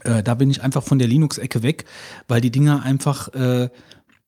Äh, 0.05 0.23
da 0.23 0.35
bin 0.35 0.51
ich 0.51 0.63
einfach 0.63 0.83
von 0.83 0.99
der 0.99 1.09
Linux-Ecke 1.09 1.63
weg, 1.63 1.85
weil 2.27 2.41
die 2.41 2.51
Dinger 2.51 2.83
einfach, 2.83 3.29
äh, 3.35 3.69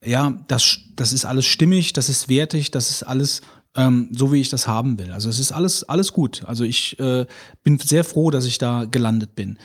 ja, 0.05 0.39
das, 0.49 0.81
das 0.97 1.13
ist 1.13 1.25
alles 1.25 1.47
stimmig, 1.47 1.93
das 1.93 2.09
ist 2.09 2.29
wertig, 2.29 2.71
das 2.71 2.91
ist 2.91 3.03
alles 3.03 3.43
ähm, 3.77 4.09
so, 4.13 4.33
wie 4.33 4.41
ich 4.41 4.49
das 4.49 4.67
haben 4.67 4.99
will. 4.99 5.13
Also 5.13 5.29
es 5.29 5.39
ist 5.39 5.53
alles, 5.53 5.85
alles 5.85 6.13
gut. 6.13 6.45
Also 6.47 6.65
ich 6.65 6.99
äh, 6.99 7.27
bin 7.63 7.79
sehr 7.79 8.05
froh, 8.05 8.31
dass 8.31 8.45
ich 8.45 8.59
da 8.59 8.85
gelandet 8.85 9.35
bin. 9.35 9.59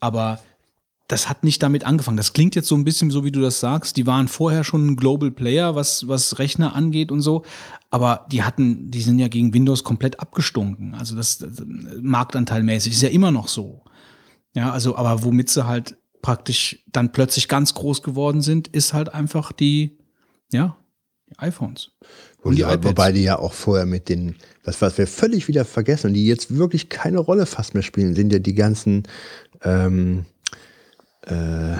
Aber 0.00 0.40
das 1.08 1.28
hat 1.28 1.44
nicht 1.44 1.62
damit 1.62 1.84
angefangen. 1.84 2.16
Das 2.16 2.32
klingt 2.32 2.54
jetzt 2.54 2.68
so 2.68 2.74
ein 2.74 2.84
bisschen 2.84 3.10
so, 3.10 3.24
wie 3.24 3.32
du 3.32 3.40
das 3.40 3.60
sagst. 3.60 3.96
Die 3.98 4.06
waren 4.06 4.28
vorher 4.28 4.64
schon 4.64 4.86
ein 4.86 4.96
Global 4.96 5.30
Player, 5.30 5.74
was, 5.74 6.08
was 6.08 6.38
Rechner 6.38 6.74
angeht 6.74 7.12
und 7.12 7.20
so. 7.20 7.42
Aber 7.90 8.26
die 8.32 8.42
hatten, 8.42 8.90
die 8.90 9.02
sind 9.02 9.18
ja 9.18 9.28
gegen 9.28 9.52
Windows 9.52 9.84
komplett 9.84 10.20
abgestunken. 10.20 10.94
Also 10.94 11.14
das, 11.14 11.38
das 11.38 11.62
marktanteilmäßig 12.00 12.94
ist 12.94 13.02
ja 13.02 13.10
immer 13.10 13.30
noch 13.30 13.48
so. 13.48 13.84
Ja, 14.54 14.72
also, 14.72 14.96
aber 14.96 15.22
womit 15.22 15.50
sie 15.50 15.66
halt 15.66 15.96
praktisch 16.22 16.82
dann 16.90 17.12
plötzlich 17.12 17.48
ganz 17.48 17.74
groß 17.74 18.02
geworden 18.02 18.40
sind, 18.40 18.68
ist 18.68 18.94
halt 18.94 19.12
einfach 19.12 19.52
die, 19.52 19.98
ja, 20.52 20.78
die 21.28 21.38
iPhones. 21.38 21.90
Und 22.42 22.56
die 22.56 22.62
ja, 22.62 22.68
iPads. 22.72 22.84
wobei 22.88 23.12
die 23.12 23.22
ja 23.22 23.38
auch 23.38 23.52
vorher 23.52 23.86
mit 23.86 24.08
den, 24.08 24.34
was, 24.64 24.80
was 24.82 24.98
wir 24.98 25.06
völlig 25.06 25.46
wieder 25.48 25.64
vergessen 25.64 26.08
und 26.08 26.14
die 26.14 26.26
jetzt 26.26 26.56
wirklich 26.56 26.88
keine 26.88 27.18
Rolle 27.18 27.46
fast 27.46 27.74
mehr 27.74 27.82
spielen, 27.84 28.14
sind 28.14 28.32
ja 28.32 28.38
die 28.40 28.54
ganzen 28.54 29.04
ähm, 29.62 30.24
äh, 31.26 31.76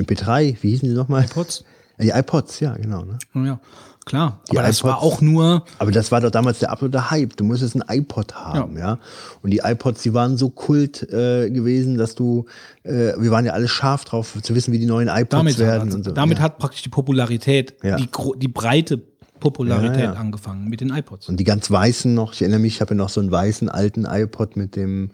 MP3, 0.00 0.56
wie 0.60 0.70
hießen 0.70 0.88
die 0.88 0.94
nochmal? 0.94 1.24
iPods? 1.24 1.64
Die 2.00 2.10
iPods, 2.10 2.60
ja, 2.60 2.74
genau. 2.76 3.04
Ne? 3.04 3.18
Ja, 3.46 3.60
klar. 4.06 4.40
Die 4.50 4.56
aber 4.58 4.66
das 4.66 4.78
iPods- 4.80 4.84
war 4.84 5.02
auch 5.02 5.20
nur, 5.20 5.64
Aber 5.78 5.90
das 5.92 6.10
war 6.10 6.20
doch 6.20 6.30
damals 6.30 6.60
der 6.60 6.70
absolute 6.70 7.10
Hype. 7.10 7.36
Du 7.36 7.44
musstest 7.44 7.76
ein 7.76 7.82
iPod 7.88 8.34
haben, 8.34 8.78
ja. 8.78 8.98
Und 9.42 9.50
die 9.50 9.58
iPods, 9.64 10.02
die 10.02 10.14
waren 10.14 10.36
so 10.36 10.48
kult 10.50 11.02
äh, 11.12 11.50
gewesen, 11.50 11.98
dass 11.98 12.14
du, 12.14 12.46
äh, 12.84 13.12
wir 13.18 13.30
waren 13.30 13.44
ja 13.44 13.52
alle 13.52 13.68
scharf 13.68 14.04
drauf, 14.04 14.36
zu 14.42 14.54
wissen, 14.54 14.72
wie 14.72 14.78
die 14.78 14.86
neuen 14.86 15.08
iPods 15.08 15.28
damit, 15.30 15.58
werden 15.58 15.88
hat, 15.90 15.94
und 15.96 16.04
so. 16.04 16.12
damit 16.12 16.38
ja. 16.38 16.44
hat 16.44 16.58
praktisch 16.58 16.82
die 16.82 16.88
Popularität, 16.88 17.74
Ja. 17.82 17.96
die, 17.96 18.08
die 18.36 18.48
breite 18.48 19.00
Popularität 19.42 19.98
Ja, 19.98 20.04
ja. 20.04 20.12
angefangen 20.14 20.68
mit 20.68 20.80
den 20.80 20.90
iPods. 20.90 21.28
Und 21.28 21.38
die 21.38 21.44
ganz 21.44 21.70
weißen 21.70 22.14
noch, 22.14 22.32
ich 22.32 22.42
erinnere 22.42 22.60
mich, 22.60 22.74
ich 22.76 22.80
habe 22.80 22.92
ja 22.94 22.96
noch 22.96 23.08
so 23.08 23.20
einen 23.20 23.30
weißen 23.30 23.68
alten 23.68 24.04
iPod 24.06 24.56
mit 24.56 24.76
dem 24.76 25.10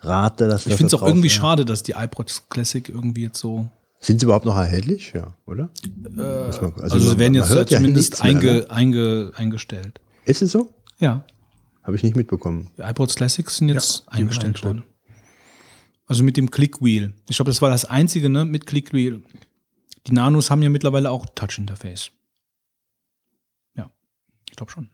Rad, 0.00 0.40
da 0.40 0.46
das 0.48 0.66
ich 0.66 0.74
finde 0.74 0.86
es 0.86 0.94
auch 0.94 1.06
irgendwie 1.06 1.28
war. 1.28 1.34
schade, 1.34 1.64
dass 1.64 1.82
die 1.82 1.92
iPods 1.92 2.48
Classic 2.48 2.88
irgendwie 2.88 3.22
jetzt 3.22 3.38
so. 3.38 3.68
Sind 4.00 4.18
sie 4.20 4.24
überhaupt 4.26 4.46
noch 4.46 4.56
erhältlich? 4.56 5.12
Ja, 5.14 5.34
oder? 5.46 5.68
Muss 6.46 6.60
man- 6.60 6.72
Also, 6.80 6.98
sie 6.98 7.08
man- 7.08 7.18
werden 7.18 7.34
jetzt 7.34 7.50
hört 7.50 7.70
ja 7.70 7.78
zumindest 7.78 8.10
nichts 8.12 8.22
mehr, 8.24 8.32
einge, 8.36 8.52
ne? 8.60 8.70
einge, 8.70 9.32
eingestellt. 9.36 10.00
Ist 10.24 10.42
es 10.42 10.52
so? 10.52 10.72
Ja. 10.98 11.24
Habe 11.84 11.96
ich 11.96 12.02
nicht 12.02 12.16
mitbekommen. 12.16 12.70
Die 12.78 12.82
iPods 12.82 13.14
Classics 13.16 13.56
sind 13.58 13.68
jetzt 13.68 14.04
eingestellt. 14.08 14.64
worden. 14.64 14.82
Also 16.06 16.24
mit 16.24 16.36
dem 16.36 16.50
Clickwheel. 16.50 17.14
Ich 17.28 17.36
glaube, 17.36 17.50
das 17.50 17.62
war 17.62 17.70
das 17.70 17.84
einzige, 17.84 18.28
ne, 18.28 18.44
mit 18.44 18.66
Clickwheel. 18.66 19.22
Die 20.06 20.12
Nanos 20.12 20.50
haben 20.50 20.62
ja 20.62 20.68
mittlerweile 20.68 21.10
auch 21.10 21.26
Touch-Interface. 21.34 22.10
Ja, 24.62 24.68
ich 24.68 24.68
glaube 24.68 24.70
schon. 24.70 24.88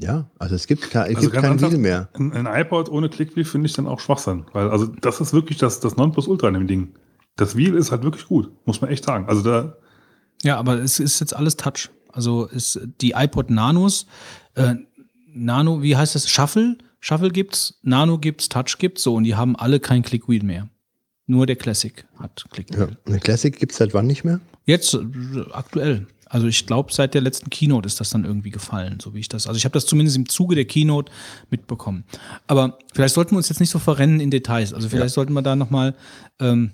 Ja, 0.00 0.30
also 0.38 0.54
es 0.54 0.66
gibt, 0.68 0.90
kein, 0.90 1.10
es 1.10 1.16
Also 1.16 1.30
gibt 1.30 1.34
kein 1.34 1.44
ernsthaft, 1.44 1.72
Wheel 1.72 1.80
mehr. 1.80 2.08
Ein, 2.14 2.32
ein 2.32 2.46
iPod 2.46 2.88
ohne 2.88 3.08
Clickwheel 3.08 3.44
finde 3.44 3.66
ich 3.66 3.72
dann 3.72 3.86
auch 3.88 3.98
Schwachsinn. 3.98 4.44
Weil, 4.52 4.70
also, 4.70 4.86
das 4.86 5.20
ist 5.20 5.32
wirklich 5.32 5.58
das, 5.58 5.80
das 5.80 5.96
Nonplusultra 5.96 6.48
in 6.48 6.54
dem 6.54 6.66
Ding. 6.68 6.94
Das 7.36 7.56
Wheel 7.56 7.74
ist 7.74 7.90
halt 7.90 8.02
wirklich 8.04 8.26
gut, 8.26 8.50
muss 8.64 8.80
man 8.80 8.90
echt 8.90 9.04
sagen. 9.04 9.26
Also, 9.28 9.42
da, 9.42 9.76
Ja, 10.42 10.56
aber 10.56 10.74
es 10.78 11.00
ist 11.00 11.18
jetzt 11.20 11.34
alles 11.34 11.56
Touch. 11.56 11.90
Also 12.12 12.46
ist 12.46 12.80
die 13.00 13.12
iPod 13.16 13.50
Nanos, 13.50 14.06
äh, 14.54 14.74
Nano, 15.34 15.82
wie 15.82 15.96
heißt 15.96 16.14
das? 16.14 16.28
Shuffle? 16.30 16.78
Shuffle 17.00 17.30
gibt's, 17.30 17.78
Nano 17.82 18.18
gibt's, 18.18 18.48
Touch 18.48 18.78
gibt's, 18.78 19.02
so 19.02 19.14
und 19.14 19.24
die 19.24 19.34
haben 19.36 19.56
alle 19.56 19.78
kein 19.78 20.02
Clickwheel 20.02 20.42
mehr. 20.42 20.68
Nur 21.26 21.46
der 21.46 21.56
Classic 21.56 22.06
hat 22.18 22.44
Ja. 22.44 22.50
Clickwheel. 22.52 22.96
Eine 23.06 23.18
Classic 23.20 23.56
gibt 23.56 23.72
es 23.72 23.78
seit 23.78 23.94
wann 23.94 24.06
nicht 24.06 24.24
mehr? 24.24 24.40
Jetzt 24.64 24.94
äh, 24.94 25.00
aktuell. 25.52 26.06
Also 26.28 26.46
ich 26.46 26.66
glaube, 26.66 26.92
seit 26.92 27.14
der 27.14 27.20
letzten 27.20 27.50
Keynote 27.50 27.86
ist 27.86 28.00
das 28.00 28.10
dann 28.10 28.24
irgendwie 28.24 28.50
gefallen, 28.50 28.98
so 29.00 29.14
wie 29.14 29.20
ich 29.20 29.28
das. 29.28 29.46
Also 29.46 29.56
ich 29.56 29.64
habe 29.64 29.72
das 29.72 29.86
zumindest 29.86 30.16
im 30.16 30.28
Zuge 30.28 30.54
der 30.54 30.64
Keynote 30.64 31.10
mitbekommen. 31.50 32.04
Aber 32.46 32.78
vielleicht 32.92 33.14
sollten 33.14 33.32
wir 33.32 33.38
uns 33.38 33.48
jetzt 33.48 33.60
nicht 33.60 33.70
so 33.70 33.78
verrennen 33.78 34.20
in 34.20 34.30
Details. 34.30 34.74
Also 34.74 34.88
vielleicht 34.88 35.14
sollten 35.14 35.32
wir 35.32 35.42
da 35.42 35.56
noch 35.56 35.70
mal. 35.70 35.94
Ähm, 36.40 36.72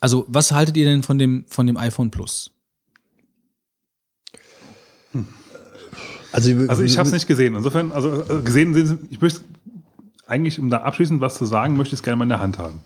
also 0.00 0.24
was 0.28 0.52
haltet 0.52 0.76
ihr 0.76 0.86
denn 0.86 1.02
von 1.02 1.18
dem 1.18 1.44
von 1.48 1.66
dem 1.66 1.76
iPhone 1.76 2.10
Plus? 2.10 2.52
Also, 6.32 6.52
also 6.68 6.82
ich 6.82 6.96
habe 6.96 7.08
es 7.08 7.12
nicht 7.12 7.26
gesehen. 7.26 7.56
Insofern, 7.56 7.92
also 7.92 8.22
äh, 8.22 8.42
gesehen, 8.42 9.08
ich 9.10 9.20
möchte 9.20 9.40
eigentlich, 10.26 10.58
um 10.60 10.70
da 10.70 10.78
abschließend 10.78 11.20
was 11.20 11.36
zu 11.36 11.44
sagen, 11.44 11.76
möchte 11.76 11.94
ich 11.94 12.00
es 12.00 12.02
gerne 12.04 12.16
mal 12.16 12.24
in 12.24 12.28
der 12.28 12.40
Hand 12.40 12.58
haben. 12.58 12.80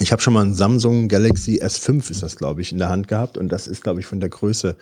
Ich 0.00 0.12
habe 0.12 0.22
schon 0.22 0.32
mal 0.32 0.42
einen 0.42 0.54
Samsung 0.54 1.08
Galaxy 1.08 1.60
S5 1.62 2.10
ist 2.10 2.22
das, 2.22 2.36
glaube 2.36 2.62
ich, 2.62 2.72
in 2.72 2.78
der 2.78 2.88
Hand 2.88 3.06
gehabt 3.06 3.36
und 3.36 3.50
das 3.52 3.68
ist, 3.68 3.82
glaube 3.82 4.00
ich, 4.00 4.06
von 4.06 4.18
der 4.18 4.30
Größe 4.30 4.76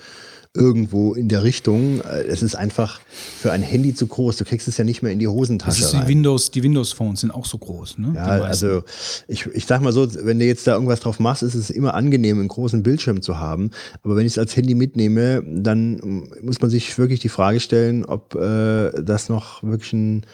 irgendwo 0.54 1.12
in 1.14 1.28
der 1.28 1.42
Richtung. 1.42 2.00
Äh, 2.02 2.22
Es 2.28 2.42
ist 2.42 2.54
einfach 2.54 3.00
für 3.40 3.50
ein 3.50 3.62
Handy 3.62 3.94
zu 3.94 4.06
groß. 4.06 4.36
Du 4.36 4.44
kriegst 4.44 4.68
es 4.68 4.76
ja 4.78 4.84
nicht 4.84 5.02
mehr 5.02 5.12
in 5.12 5.18
die 5.18 5.26
Das 5.26 5.34
Hosentasche 5.34 5.82
ist 5.84 5.92
die 5.92 5.96
rein. 5.96 6.08
Windows, 6.08 6.50
die 6.52 6.62
Windows 6.62 6.92
Phones 6.92 7.20
sind 7.20 7.32
auch 7.32 7.46
so 7.46 7.58
groß, 7.58 7.98
ne? 7.98 8.12
Ja, 8.14 8.26
also 8.42 8.82
ich, 9.26 9.46
ich 9.46 9.66
sag 9.66 9.82
mal 9.82 9.92
so, 9.92 10.06
wenn 10.24 10.38
du 10.38 10.44
jetzt 10.46 10.66
da 10.68 10.74
irgendwas 10.74 11.00
drauf 11.00 11.18
machst, 11.18 11.42
ist 11.42 11.54
es 11.54 11.70
immer 11.70 11.94
angenehm, 11.94 12.38
einen 12.38 12.48
großen 12.48 12.84
Bildschirm 12.84 13.20
zu 13.20 13.38
haben. 13.38 13.72
Aber 14.04 14.14
wenn 14.16 14.24
ich 14.24 14.32
es 14.34 14.38
als 14.38 14.56
Handy 14.56 14.74
mitnehme, 14.76 15.42
dann 15.46 16.28
muss 16.42 16.60
man 16.60 16.70
sich 16.70 16.96
wirklich 16.96 17.18
die 17.20 17.28
Frage 17.28 17.58
stellen, 17.58 18.04
ob 18.04 18.36
äh, 18.36 19.02
das 19.02 19.28
noch 19.28 19.62
wirklich 19.64 19.92
ein 19.92 20.26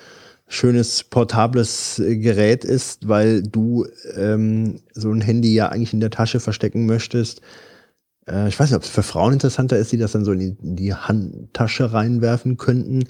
schönes 0.46 1.04
portables 1.04 1.98
äh, 1.98 2.16
Gerät 2.16 2.64
ist, 2.64 3.08
weil 3.08 3.42
du 3.42 3.86
ähm, 4.16 4.80
so 4.92 5.10
ein 5.10 5.20
Handy 5.20 5.54
ja 5.54 5.68
eigentlich 5.68 5.94
in 5.94 6.00
der 6.00 6.10
Tasche 6.10 6.40
verstecken 6.40 6.86
möchtest. 6.86 7.40
Äh, 8.28 8.48
ich 8.48 8.58
weiß 8.58 8.70
nicht, 8.70 8.76
ob 8.76 8.82
es 8.82 8.90
für 8.90 9.02
Frauen 9.02 9.34
interessanter 9.34 9.78
ist, 9.78 9.92
die 9.92 9.98
das 9.98 10.12
dann 10.12 10.24
so 10.24 10.32
in 10.32 10.38
die, 10.38 10.56
in 10.62 10.76
die 10.76 10.94
Handtasche 10.94 11.92
reinwerfen 11.92 12.56
könnten. 12.56 13.04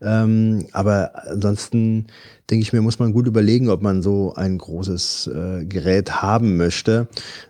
Ähm, 0.00 0.66
aber 0.72 1.28
ansonsten 1.28 2.06
denke 2.50 2.62
ich 2.62 2.72
mir, 2.72 2.82
muss 2.82 2.98
man 2.98 3.12
gut 3.12 3.26
überlegen, 3.26 3.68
ob 3.68 3.82
man 3.82 4.02
so 4.02 4.34
ein 4.34 4.58
großes 4.58 5.28
äh, 5.28 5.64
Gerät 5.64 6.22
haben 6.22 6.56
möchte. 6.56 7.08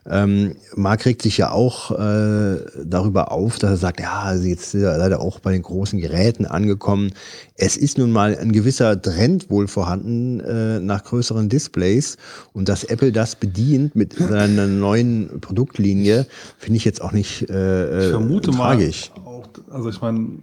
Ähm, 0.08 0.56
Marc 0.76 1.06
regt 1.06 1.22
sich 1.22 1.38
ja 1.38 1.50
auch 1.52 1.90
äh, 1.92 2.58
darüber 2.84 3.32
auf, 3.32 3.58
dass 3.58 3.70
er 3.70 3.76
sagt, 3.78 4.00
ja, 4.00 4.34
jetzt 4.34 4.74
ist 4.74 4.82
er 4.82 4.98
leider 4.98 5.20
auch 5.20 5.40
bei 5.40 5.52
den 5.52 5.62
großen 5.62 5.98
Geräten 5.98 6.44
angekommen. 6.44 7.12
Es 7.56 7.76
ist 7.76 7.98
nun 7.98 8.12
mal 8.12 8.36
ein 8.36 8.52
gewisser 8.52 9.00
Trend 9.00 9.50
wohl 9.50 9.68
vorhanden 9.68 10.40
äh, 10.40 10.80
nach 10.80 11.04
größeren 11.04 11.48
Displays 11.48 12.16
und 12.52 12.68
dass 12.68 12.84
Apple 12.84 13.12
das 13.12 13.36
bedient 13.36 13.96
mit 13.96 14.14
seiner 14.14 14.66
neuen 14.66 15.40
Produktlinie, 15.40 16.26
finde 16.58 16.76
ich 16.76 16.84
jetzt 16.84 17.00
auch 17.00 17.12
nicht 17.12 17.48
äh, 17.48 18.04
Ich 18.04 18.10
vermute 18.10 18.50
tragisch. 18.50 19.12
mal, 19.16 19.22
auch, 19.24 19.48
also 19.70 19.88
ich 19.88 20.00
meine, 20.00 20.40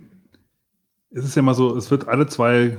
es 1.11 1.25
ist 1.25 1.35
ja 1.35 1.41
mal 1.41 1.53
so, 1.53 1.75
es 1.75 1.89
wird 1.91 2.07
alle 2.07 2.27
zwei 2.27 2.77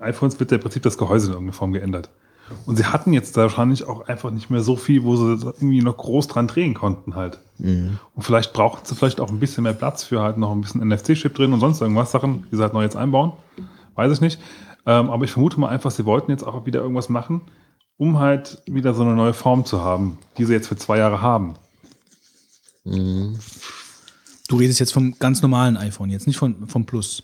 iPhones 0.00 0.38
wird 0.40 0.50
ja 0.50 0.56
im 0.56 0.62
Prinzip 0.62 0.82
das 0.82 0.98
Gehäuse 0.98 1.26
in 1.26 1.32
irgendeiner 1.32 1.56
Form 1.56 1.72
geändert. 1.72 2.10
Und 2.66 2.76
sie 2.76 2.84
hatten 2.84 3.12
jetzt 3.12 3.36
da 3.36 3.42
wahrscheinlich 3.42 3.84
auch 3.84 4.06
einfach 4.06 4.30
nicht 4.30 4.50
mehr 4.50 4.60
so 4.60 4.76
viel, 4.76 5.02
wo 5.04 5.16
sie 5.16 5.44
irgendwie 5.44 5.80
noch 5.80 5.96
groß 5.96 6.26
dran 6.28 6.46
drehen 6.46 6.74
konnten 6.74 7.14
halt. 7.14 7.40
Mhm. 7.58 7.98
Und 8.14 8.22
vielleicht 8.22 8.52
brauchen 8.52 8.80
sie 8.84 8.94
vielleicht 8.94 9.20
auch 9.20 9.30
ein 9.30 9.38
bisschen 9.38 9.64
mehr 9.64 9.72
Platz 9.72 10.04
für 10.04 10.20
halt 10.20 10.36
noch 10.36 10.52
ein 10.52 10.60
bisschen 10.60 10.86
NFC-Chip 10.86 11.34
drin 11.34 11.52
und 11.52 11.60
sonst 11.60 11.80
irgendwas 11.80 12.10
Sachen, 12.10 12.46
die 12.50 12.56
sie 12.56 12.62
halt 12.62 12.74
noch 12.74 12.82
jetzt 12.82 12.96
einbauen. 12.96 13.32
Weiß 13.94 14.12
ich 14.12 14.20
nicht. 14.20 14.40
Ähm, 14.86 15.08
aber 15.10 15.24
ich 15.24 15.30
vermute 15.30 15.58
mal 15.58 15.68
einfach, 15.68 15.90
sie 15.90 16.04
wollten 16.04 16.30
jetzt 16.30 16.46
auch 16.46 16.66
wieder 16.66 16.80
irgendwas 16.80 17.08
machen, 17.08 17.40
um 17.96 18.18
halt 18.18 18.62
wieder 18.66 18.92
so 18.92 19.02
eine 19.02 19.14
neue 19.14 19.32
Form 19.32 19.64
zu 19.64 19.80
haben, 19.80 20.18
die 20.36 20.44
sie 20.44 20.52
jetzt 20.52 20.68
für 20.68 20.76
zwei 20.76 20.98
Jahre 20.98 21.22
haben. 21.22 21.54
Mhm. 22.84 23.38
Du 24.48 24.56
redest 24.56 24.80
jetzt 24.80 24.92
vom 24.92 25.18
ganz 25.18 25.40
normalen 25.40 25.78
iPhone, 25.78 26.10
jetzt 26.10 26.26
nicht 26.26 26.36
von, 26.36 26.68
vom 26.68 26.84
Plus. 26.84 27.22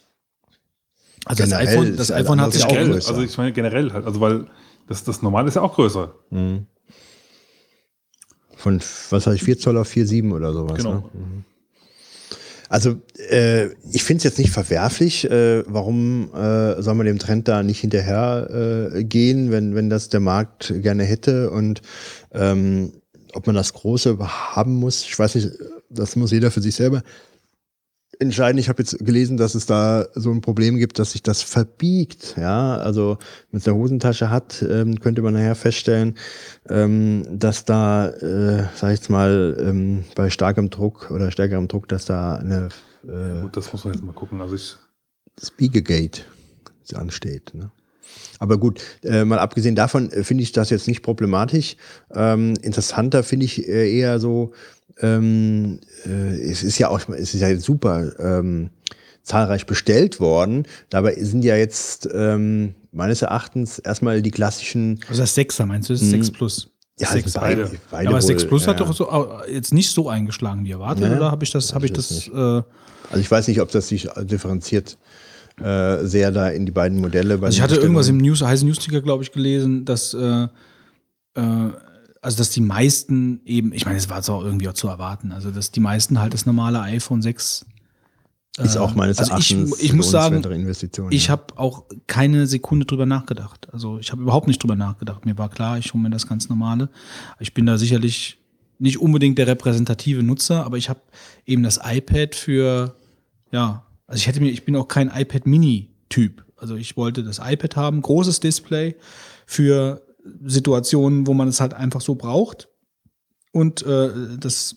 Also 1.30 1.44
das 1.44 1.50
Generell 1.50 1.68
iPhone, 1.68 1.86
ist 1.86 2.00
das 2.00 2.10
iPhone 2.12 2.40
hat 2.40 2.52
sich 2.52 2.64
auch 2.64 2.66
auch 2.66 2.72
Generell, 2.72 2.92
größer. 2.94 3.08
also 3.10 3.22
ich 3.22 3.38
meine 3.38 3.52
generell 3.52 3.92
halt, 3.92 4.04
also 4.04 4.20
weil 4.20 4.46
das, 4.88 5.04
das 5.04 5.22
normale 5.22 5.46
ist 5.46 5.54
ja 5.54 5.62
auch 5.62 5.74
größer. 5.74 6.12
Mhm. 6.30 6.66
Von, 8.56 8.80
was 9.10 9.26
habe 9.26 9.36
ich, 9.36 9.44
4 9.44 9.58
Zoll 9.60 9.78
auf 9.78 9.88
4,7 9.88 10.34
oder 10.34 10.52
sowas. 10.52 10.76
Genau. 10.76 10.94
Ne? 10.94 11.02
Mhm. 11.14 11.44
Also 12.68 12.96
äh, 13.30 13.66
ich 13.92 14.02
finde 14.02 14.18
es 14.18 14.24
jetzt 14.24 14.38
nicht 14.38 14.50
verwerflich. 14.50 15.30
Äh, 15.30 15.62
warum 15.68 16.34
äh, 16.34 16.82
soll 16.82 16.94
man 16.94 17.06
dem 17.06 17.20
Trend 17.20 17.46
da 17.46 17.62
nicht 17.62 17.78
hinterher 17.78 18.90
äh, 18.92 19.04
gehen, 19.04 19.52
wenn, 19.52 19.76
wenn 19.76 19.88
das 19.88 20.08
der 20.08 20.20
Markt 20.20 20.74
gerne 20.82 21.04
hätte 21.04 21.50
und 21.50 21.80
ähm, 22.32 22.92
ob 23.34 23.46
man 23.46 23.54
das 23.54 23.72
Große 23.72 24.18
haben 24.18 24.74
muss, 24.74 25.02
ich 25.02 25.16
weiß 25.16 25.36
nicht, 25.36 25.50
das 25.90 26.16
muss 26.16 26.32
jeder 26.32 26.50
für 26.50 26.60
sich 26.60 26.74
selber 26.74 27.02
entscheiden. 28.20 28.58
Ich 28.58 28.68
habe 28.68 28.82
jetzt 28.82 28.98
gelesen, 28.98 29.36
dass 29.36 29.54
es 29.54 29.66
da 29.66 30.06
so 30.14 30.30
ein 30.30 30.40
Problem 30.40 30.76
gibt, 30.76 30.98
dass 30.98 31.12
sich 31.12 31.22
das 31.22 31.42
verbiegt. 31.42 32.36
Ja, 32.38 32.76
also 32.76 33.18
mit 33.50 33.66
der 33.66 33.74
Hosentasche 33.74 34.30
hat, 34.30 34.62
ähm, 34.68 35.00
könnte 35.00 35.22
man 35.22 35.34
nachher 35.34 35.54
feststellen, 35.54 36.16
ähm, 36.68 37.24
dass 37.30 37.64
da, 37.64 38.08
äh, 38.08 38.64
sag 38.74 38.92
ich 38.92 39.00
jetzt 39.00 39.10
mal, 39.10 39.56
ähm, 39.60 40.04
bei 40.14 40.30
starkem 40.30 40.70
Druck 40.70 41.10
oder 41.10 41.30
stärkerem 41.30 41.68
Druck, 41.68 41.88
dass 41.88 42.04
da 42.04 42.36
eine 42.36 42.68
äh, 43.04 43.40
Gut, 43.42 43.56
das 43.56 43.72
muss 43.72 43.84
man 43.84 43.94
jetzt 43.94 44.04
mal 44.04 44.12
gucken. 44.12 44.40
Also 44.40 44.54
ich, 44.54 44.76
Spiegegate 45.42 46.22
ansteht. 46.94 47.54
Ne? 47.54 47.70
Aber 48.38 48.58
gut, 48.58 48.80
äh, 49.02 49.24
mal 49.24 49.38
abgesehen 49.38 49.74
davon 49.74 50.10
äh, 50.10 50.24
finde 50.24 50.42
ich 50.42 50.52
das 50.52 50.70
jetzt 50.70 50.88
nicht 50.88 51.02
problematisch. 51.02 51.76
Ähm, 52.12 52.54
interessanter 52.62 53.22
finde 53.22 53.46
ich 53.46 53.68
äh, 53.68 53.96
eher 53.96 54.18
so, 54.18 54.52
ähm, 55.02 55.80
äh, 56.06 56.40
es 56.50 56.62
ist 56.62 56.78
ja 56.78 56.88
auch, 56.88 57.00
es 57.08 57.34
ist 57.34 57.40
ja 57.40 57.56
super 57.58 58.12
ähm, 58.18 58.70
zahlreich 59.22 59.66
bestellt 59.66 60.20
worden. 60.20 60.64
Dabei 60.88 61.14
sind 61.22 61.44
ja 61.44 61.56
jetzt 61.56 62.08
ähm, 62.12 62.74
meines 62.92 63.22
Erachtens 63.22 63.78
erstmal 63.78 64.22
die 64.22 64.30
klassischen 64.30 65.00
Also 65.08 65.22
das 65.22 65.36
6er 65.36 65.66
meinst 65.66 65.88
du, 65.88 65.92
das 65.94 66.02
ist 66.02 66.08
Mhm. 66.08 66.22
6 66.22 66.30
Plus. 66.32 66.70
ja, 66.98 67.08
Sechs- 67.08 67.36
also 67.36 67.40
beide, 67.40 67.70
beide 67.90 68.04
Ja, 68.04 68.10
aber 68.10 68.18
das 68.18 68.26
6 68.26 68.42
wohl, 68.42 68.48
Plus 68.48 68.66
hat 68.66 68.80
ja. 68.80 68.86
doch 68.86 68.94
so 68.94 69.08
jetzt 69.50 69.72
nicht 69.72 69.90
so 69.90 70.08
eingeschlagen 70.08 70.64
wie 70.64 70.72
erwartet, 70.72 71.08
Nee, 71.08 71.16
oder 71.16 71.30
habe 71.30 71.44
ich 71.44 71.50
das, 71.50 71.74
habe 71.74 71.86
ich 71.86 71.92
das, 71.92 72.26
äh, 72.28 72.30
Also 72.32 72.64
ich 73.20 73.30
weiß 73.30 73.48
nicht, 73.48 73.60
ob 73.60 73.70
das 73.70 73.88
sich 73.88 74.08
differenziert 74.22 74.98
äh, 75.62 76.04
sehr 76.06 76.30
da 76.32 76.48
in 76.48 76.64
die 76.66 76.72
beiden 76.72 76.98
Modelle. 77.00 77.34
Also 77.34 77.48
ich 77.48 77.60
hatte 77.60 77.76
irgendwas 77.76 78.08
im 78.08 78.16
News, 78.16 78.40
heißen 78.42 78.66
Newsticker, 78.66 79.02
glaube 79.02 79.22
ich, 79.22 79.30
gelesen, 79.32 79.84
dass 79.84 80.14
äh, 80.14 80.48
äh, 81.34 81.68
also 82.20 82.38
dass 82.38 82.50
die 82.50 82.60
meisten 82.60 83.40
eben, 83.44 83.72
ich 83.72 83.86
meine, 83.86 83.98
es 83.98 84.10
war 84.10 84.18
auch 84.28 84.44
irgendwie 84.44 84.68
auch 84.68 84.74
zu 84.74 84.88
erwarten, 84.88 85.32
also 85.32 85.50
dass 85.50 85.70
die 85.70 85.80
meisten 85.80 86.20
halt 86.20 86.34
das 86.34 86.46
normale 86.46 86.80
iPhone 86.80 87.22
6 87.22 87.66
ist 88.58 88.76
auch 88.76 88.94
meines 88.94 89.18
also 89.18 89.36
ich, 89.38 89.52
Erachtens 89.52 89.80
ich 89.80 89.92
muss 89.92 90.10
sagen, 90.10 90.42
ich 91.10 91.26
ja. 91.26 91.30
habe 91.30 91.56
auch 91.56 91.84
keine 92.06 92.46
Sekunde 92.46 92.84
drüber 92.84 93.06
nachgedacht. 93.06 93.68
Also 93.72 93.98
ich 93.98 94.10
habe 94.12 94.22
überhaupt 94.22 94.48
nicht 94.48 94.62
drüber 94.62 94.76
nachgedacht. 94.76 95.24
Mir 95.24 95.38
war 95.38 95.48
klar, 95.48 95.78
ich 95.78 95.94
hole 95.94 96.02
mir 96.02 96.10
das 96.10 96.26
ganz 96.26 96.48
normale. 96.48 96.90
Ich 97.38 97.54
bin 97.54 97.64
da 97.64 97.78
sicherlich 97.78 98.38
nicht 98.78 98.98
unbedingt 98.98 99.38
der 99.38 99.46
repräsentative 99.46 100.22
Nutzer, 100.22 100.64
aber 100.64 100.78
ich 100.78 100.88
habe 100.88 101.00
eben 101.46 101.62
das 101.62 101.80
iPad 101.82 102.34
für, 102.34 102.96
ja, 103.52 103.84
also 104.06 104.18
ich 104.18 104.26
hätte 104.26 104.40
mir, 104.40 104.50
ich 104.50 104.64
bin 104.64 104.74
auch 104.76 104.88
kein 104.88 105.10
iPad 105.14 105.46
Mini-Typ. 105.46 106.44
Also 106.56 106.76
ich 106.76 106.96
wollte 106.96 107.22
das 107.22 107.38
iPad 107.38 107.76
haben, 107.76 108.02
großes 108.02 108.40
Display 108.40 108.96
für 109.46 110.02
Situationen, 110.44 111.26
wo 111.26 111.34
man 111.34 111.48
es 111.48 111.60
halt 111.60 111.74
einfach 111.74 112.00
so 112.00 112.14
braucht. 112.14 112.68
Und 113.52 113.82
äh, 113.82 114.36
das, 114.38 114.76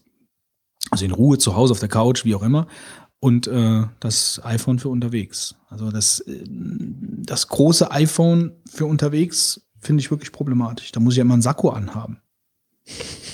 also 0.89 1.05
in 1.05 1.11
Ruhe 1.11 1.37
zu 1.37 1.55
Hause 1.55 1.73
auf 1.73 1.79
der 1.79 1.89
Couch, 1.89 2.25
wie 2.25 2.35
auch 2.35 2.43
immer 2.43 2.67
und 3.23 3.47
äh, 3.47 3.83
das 4.01 4.41
iPhone 4.43 4.79
für 4.79 4.89
unterwegs. 4.89 5.55
Also 5.69 5.91
das, 5.91 6.19
äh, 6.19 6.43
das 6.45 7.47
große 7.47 7.89
iPhone 7.89 8.51
für 8.69 8.85
unterwegs 8.85 9.61
finde 9.79 10.01
ich 10.01 10.11
wirklich 10.11 10.33
problematisch. 10.33 10.91
Da 10.91 10.99
muss 10.99 11.13
ich 11.13 11.19
ja 11.19 11.21
immer 11.21 11.35
einen 11.35 11.41
Sakko 11.41 11.69
anhaben, 11.69 12.19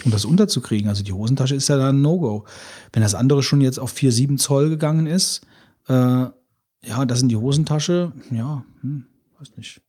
um 0.06 0.12
das 0.12 0.26
unterzukriegen. 0.26 0.90
Also 0.90 1.04
die 1.04 1.12
Hosentasche 1.12 1.56
ist 1.56 1.70
ja 1.70 1.78
da 1.78 1.90
ein 1.90 2.04
No-Go. 2.04 2.46
Wenn 2.94 3.02
das 3.02 3.16
andere 3.16 3.42
schon 3.42 3.62
jetzt 3.62 3.80
auf 3.80 3.92
4,7 3.92 4.38
Zoll 4.38 4.70
gegangen 4.70 5.08
ist, 5.08 5.42
äh, 5.88 5.94
ja, 5.94 7.06
das 7.08 7.24
in 7.24 7.30
die 7.30 7.38
Hosentasche, 7.38 8.12
ja, 8.30 8.64
hm, 8.82 9.08
weiß 9.40 9.58
nicht. 9.58 9.82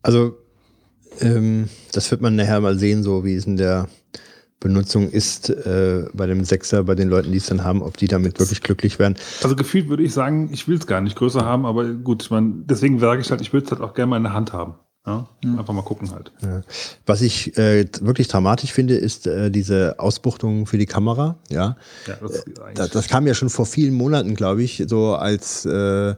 Also, 0.00 0.38
ähm, 1.20 1.68
das 1.92 2.10
wird 2.10 2.20
man 2.20 2.36
nachher 2.36 2.60
mal 2.60 2.78
sehen, 2.78 3.02
so 3.02 3.24
wie 3.24 3.34
es 3.34 3.46
in 3.46 3.56
der 3.56 3.88
Benutzung 4.62 5.10
ist 5.10 5.50
äh, 5.50 6.06
bei 6.14 6.26
dem 6.26 6.44
Sechser, 6.44 6.84
bei 6.84 6.94
den 6.94 7.08
Leuten, 7.08 7.32
die 7.32 7.38
es 7.38 7.46
dann 7.46 7.64
haben, 7.64 7.82
ob 7.82 7.96
die 7.96 8.06
damit 8.06 8.38
wirklich 8.38 8.62
glücklich 8.62 8.98
werden. 8.98 9.16
also 9.42 9.56
gefühlt 9.56 9.88
würde 9.88 10.04
ich 10.04 10.12
sagen, 10.12 10.50
ich 10.52 10.68
will 10.68 10.78
es 10.78 10.86
gar 10.86 11.00
nicht 11.00 11.16
größer 11.16 11.44
haben, 11.44 11.66
aber 11.66 11.84
gut, 11.92 12.22
ich 12.22 12.30
meine, 12.30 12.52
deswegen 12.64 13.00
sage 13.00 13.20
ich 13.20 13.30
halt, 13.30 13.40
ich 13.40 13.52
würde 13.52 13.66
es 13.66 13.72
halt 13.72 13.82
auch 13.82 13.94
gerne 13.94 14.10
mal 14.10 14.16
in 14.18 14.22
der 14.22 14.34
Hand 14.34 14.52
haben. 14.52 14.74
Ja? 15.04 15.28
Einfach 15.58 15.74
mal 15.74 15.82
gucken 15.82 16.12
halt. 16.12 16.30
Ja. 16.42 16.62
Was 17.06 17.22
ich 17.22 17.58
äh, 17.58 17.88
wirklich 18.00 18.28
dramatisch 18.28 18.72
finde, 18.72 18.94
ist 18.94 19.26
äh, 19.26 19.50
diese 19.50 19.98
Ausbuchtung 19.98 20.66
für 20.66 20.78
die 20.78 20.86
Kamera. 20.86 21.38
Ja, 21.50 21.76
Ja, 22.06 22.14
das 22.20 22.30
ist 22.30 22.60
eigentlich 22.60 22.74
das, 22.74 22.90
das 22.90 23.08
kam 23.08 23.26
ja 23.26 23.34
schon 23.34 23.50
vor 23.50 23.66
vielen 23.66 23.94
Monaten, 23.94 24.36
glaube 24.36 24.62
ich, 24.62 24.84
so 24.86 25.16
als 25.16 25.64
äh, 25.66 26.14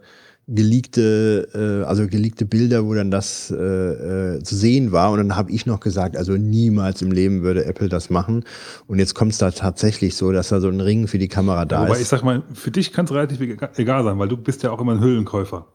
geleakte, 0.47 1.49
äh, 1.55 1.87
also 1.87 2.07
geleakte 2.07 2.45
Bilder, 2.45 2.85
wo 2.85 2.95
dann 2.95 3.11
das 3.11 3.51
äh, 3.51 3.55
äh, 3.57 4.43
zu 4.43 4.57
sehen 4.57 4.93
war. 4.93 5.11
Und 5.13 5.19
dann 5.19 5.37
habe 5.37 5.51
ich 5.51 5.67
noch 5.67 5.81
gesagt, 5.81 6.17
also 6.17 6.33
niemals 6.33 7.03
im 7.03 7.13
Leben 7.13 7.43
würde 7.43 7.65
Apple 7.65 7.89
das 7.89 8.11
machen. 8.11 8.45
Und 8.87 8.99
jetzt 8.99 9.15
kommt 9.15 9.33
es 9.33 9.39
da 9.39 9.51
tatsächlich 9.51 10.17
so, 10.17 10.33
dass 10.33 10.49
da 10.49 10.61
so 10.61 10.69
ein 10.69 10.81
Ring 10.81 11.07
für 11.09 11.19
die 11.19 11.29
Kamera 11.29 11.65
da 11.65 11.83
Wobei 11.83 11.97
ich 11.97 12.03
ist. 12.03 12.11
sag 12.11 12.23
mal, 12.25 12.43
für 12.53 12.71
dich 12.71 12.93
kann 12.93 13.07
es 13.07 13.13
relativ 13.13 13.41
ega- 13.41 13.71
egal 13.77 14.05
sein, 14.05 14.19
weil 14.19 14.29
du 14.29 14.37
bist 14.37 14.63
ja 14.63 14.71
auch 14.71 14.81
immer 14.81 14.93
ein 14.93 15.01
Hüllenkäufer. 15.01 15.67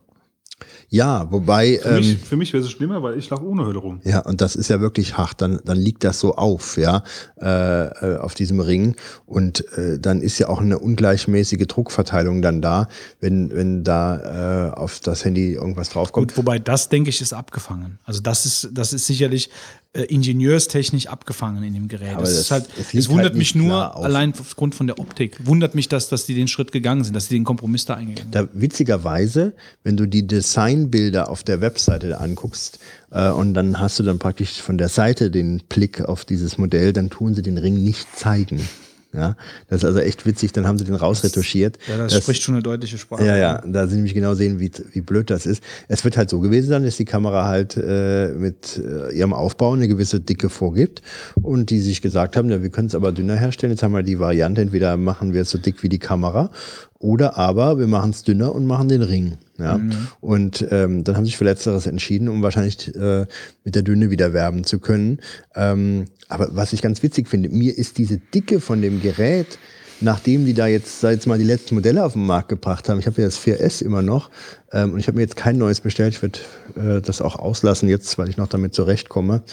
Ja, 0.90 1.32
wobei. 1.32 1.80
Für 1.82 1.92
mich, 1.94 2.12
Ähm, 2.12 2.20
für 2.20 2.36
mich 2.36 2.52
wäre 2.54 2.64
es 2.64 2.72
schlimmer, 2.72 3.04
weil 3.04 3.18
ich 3.18 3.30
laufe 3.30 3.46
ohne 3.46 3.66
Hülle 3.66 3.80
rum. 3.80 4.02
ja, 4.04 4.20
und 4.22 4.42
das 4.42 4.56
ist 4.56 4.70
ja 4.70 4.82
wirklich 4.82 5.18
hart. 5.18 5.42
Dann, 5.42 5.60
dann 5.64 5.78
liegt 5.78 6.04
das 6.04 6.20
so 6.20 6.36
auf, 6.36 6.78
ja, 6.78 7.04
äh, 7.40 7.86
äh, 7.86 8.18
auf 8.18 8.34
diesem 8.34 8.60
Ring. 8.60 8.96
Und 9.26 9.66
äh, 9.78 10.00
dann 10.00 10.22
ist 10.22 10.40
ja 10.40 10.50
auch 10.50 10.62
eine 10.62 10.80
ungleichmäßige 10.80 11.68
Druckverteilung 11.68 12.42
dann 12.42 12.62
da, 12.62 12.88
wenn, 13.20 13.52
wenn 13.54 13.84
da 13.84 14.70
äh, 14.70 14.72
auf 14.74 15.00
das 15.00 15.24
Handy 15.26 15.54
irgendwas 15.54 15.90
draufkommt. 15.90 16.30
Gut, 16.30 16.38
wobei 16.38 16.58
das, 16.60 16.90
denke 16.90 17.10
ich, 17.10 17.22
ist 17.22 17.34
abgefangen. 17.34 18.00
Also 18.04 18.22
das 18.22 18.46
ist, 18.46 18.70
das 18.74 18.92
ist 18.94 19.06
sicherlich 19.06 19.50
äh, 19.94 20.04
ingenieurstechnisch 20.04 21.08
abgefangen 21.08 21.64
in 21.64 21.74
dem 21.74 21.88
Gerät. 21.88 22.14
Aber 22.14 22.22
das 22.22 22.32
das- 22.32 22.42
ist 22.42 22.52
halt, 22.52 22.70
es 22.80 22.94
es, 22.94 23.10
wundert 23.10 23.30
halt 23.30 23.38
mich 23.38 23.56
nur 23.56 23.96
allein 23.96 24.34
aufgrund 24.40 24.76
von 24.76 24.86
der 24.86 25.00
Optik. 25.00 25.38
Wundert 25.44 25.74
mich, 25.74 25.88
dass, 25.90 26.10
dass 26.10 26.26
die 26.28 26.36
den 26.36 26.48
Schritt 26.48 26.72
gegangen 26.72 27.04
sind, 27.04 27.16
dass 27.16 27.28
die 27.28 27.34
den 27.36 27.44
Kompromiss 27.44 27.86
da 27.86 27.96
eingegangen 27.96 28.32
sind. 28.32 28.36
Da 28.36 28.48
witzigerweise, 28.54 29.54
wenn 29.84 29.98
du 29.98 30.06
die 30.06 30.28
Designbilder 30.28 31.30
auf 31.30 31.44
der 31.44 31.62
Webseite 31.62 32.20
anguckst 32.20 32.78
äh, 33.12 33.30
und 33.30 33.56
dann 33.56 33.80
hast 33.80 33.98
du 33.98 34.04
dann 34.04 34.20
praktisch 34.20 34.62
von 34.62 34.78
der 34.78 34.90
Seite 34.90 35.32
den 35.32 35.64
Blick 35.68 36.02
auf 36.02 36.24
dieses 36.24 36.58
Modell, 36.60 36.94
dann 36.94 37.10
tun 37.10 37.34
sie 37.34 37.42
den 37.42 37.58
Ring 37.58 37.84
nicht 37.84 38.16
zeigen. 38.16 38.70
Ja, 39.12 39.36
das 39.68 39.80
ist 39.80 39.86
also 39.86 40.00
echt 40.00 40.26
witzig. 40.28 40.52
Dann 40.52 40.68
haben 40.68 40.78
sie 40.78 40.86
den 40.86 40.94
rausretuschiert. 40.94 41.80
Ja, 41.88 41.98
das, 41.98 42.14
Das- 42.14 42.24
spricht 42.24 42.44
schon 42.44 42.54
eine 42.56 42.62
deutliche 42.62 42.98
Sprache. 43.00 43.26
Ja, 43.26 43.36
ja, 43.38 43.64
da 43.66 43.88
sie 43.88 43.96
nämlich 43.96 44.14
genau 44.14 44.36
sehen, 44.36 44.60
wie, 44.60 44.72
wie 44.94 45.02
blöd 45.02 45.32
das 45.32 45.48
ist. 45.48 45.64
Es 45.88 46.04
wird 46.06 46.16
halt 46.16 46.30
so 46.30 46.40
gewesen 46.40 46.70
sein, 46.70 46.84
dass 46.84 46.98
die 46.98 47.06
Kamera 47.06 47.46
halt 47.48 47.76
äh, 47.76 48.28
mit 48.30 48.78
äh, 48.78 49.12
ihrem 49.18 49.34
Aufbau 49.34 49.74
eine 49.74 49.88
gewisse 49.88 50.20
Dicke 50.20 50.50
vorgibt 50.50 51.02
und 51.42 51.72
die 51.72 51.80
sich 51.80 52.02
gesagt 52.04 52.38
haben, 52.38 52.50
ja, 52.52 52.62
wir 52.62 52.70
können 52.70 52.88
es 52.88 52.94
aber 52.96 53.12
dünner 53.12 53.36
herstellen. 53.36 53.72
Jetzt 53.74 53.82
haben 53.82 53.94
wir 53.94 54.04
die 54.04 54.20
Variante, 54.20 54.62
entweder 54.62 54.96
machen 54.96 55.34
wir 55.34 55.42
es 55.42 55.50
so 55.50 55.58
dick 55.58 55.82
wie 55.82 55.90
die 55.90 55.98
Kamera 56.00 56.52
oder 57.00 57.36
aber 57.38 57.80
wir 57.80 57.88
machen 57.88 58.12
es 58.12 58.24
dünner 58.24 58.54
und 58.54 58.68
machen 58.68 58.90
den 58.90 59.02
Ring. 59.02 59.38
Ja? 59.60 59.80
Und 60.22 60.66
ähm, 60.72 61.04
dann 61.04 61.16
haben 61.16 61.26
sie 61.26 61.32
sich 61.32 61.38
für 61.38 61.44
Letzteres 61.44 61.86
entschieden, 61.86 62.30
um 62.30 62.42
wahrscheinlich 62.42 62.96
äh, 62.96 63.26
mit 63.64 63.76
der 63.76 63.82
Dünne 63.82 64.10
wieder 64.10 64.34
werben 64.34 64.64
zu 64.64 64.80
können. 64.80 65.20
Ähm, 65.56 66.06
aber 66.28 66.56
was 66.56 66.74
ich 66.74 66.82
ganz 66.82 67.04
witzig 67.04 67.28
finde, 67.28 67.50
mir 67.50 67.78
ist 67.78 67.98
diese 67.98 68.18
Dicke 68.18 68.60
von 68.60 68.82
dem 68.82 69.02
Gerät, 69.02 69.60
nachdem 70.02 70.46
die 70.46 70.54
da 70.54 70.68
jetzt, 70.68 71.02
sag 71.02 71.12
jetzt 71.12 71.28
mal, 71.28 71.38
die 71.38 71.46
letzten 71.46 71.76
Modelle 71.76 72.06
auf 72.06 72.14
den 72.14 72.26
Markt 72.26 72.50
gebracht 72.50 72.88
haben, 72.88 73.00
ich 73.00 73.08
habe 73.08 73.22
ja 73.22 73.28
das 73.28 73.40
4S 73.40 73.84
immer 73.84 74.02
noch 74.02 74.30
ähm, 74.72 74.94
und 74.94 75.00
ich 75.00 75.08
habe 75.08 75.18
mir 75.18 75.24
jetzt 75.24 75.36
kein 75.36 75.58
neues 75.58 75.82
bestellt, 75.82 76.16
ich 76.16 76.22
werde 76.22 76.40
äh, 76.76 77.02
das 77.02 77.22
auch 77.22 77.38
auslassen 77.38 77.90
jetzt, 77.90 78.18
weil 78.18 78.30
ich 78.30 78.38
noch 78.38 78.48
damit 78.48 78.74
zurechtkomme 78.74 79.44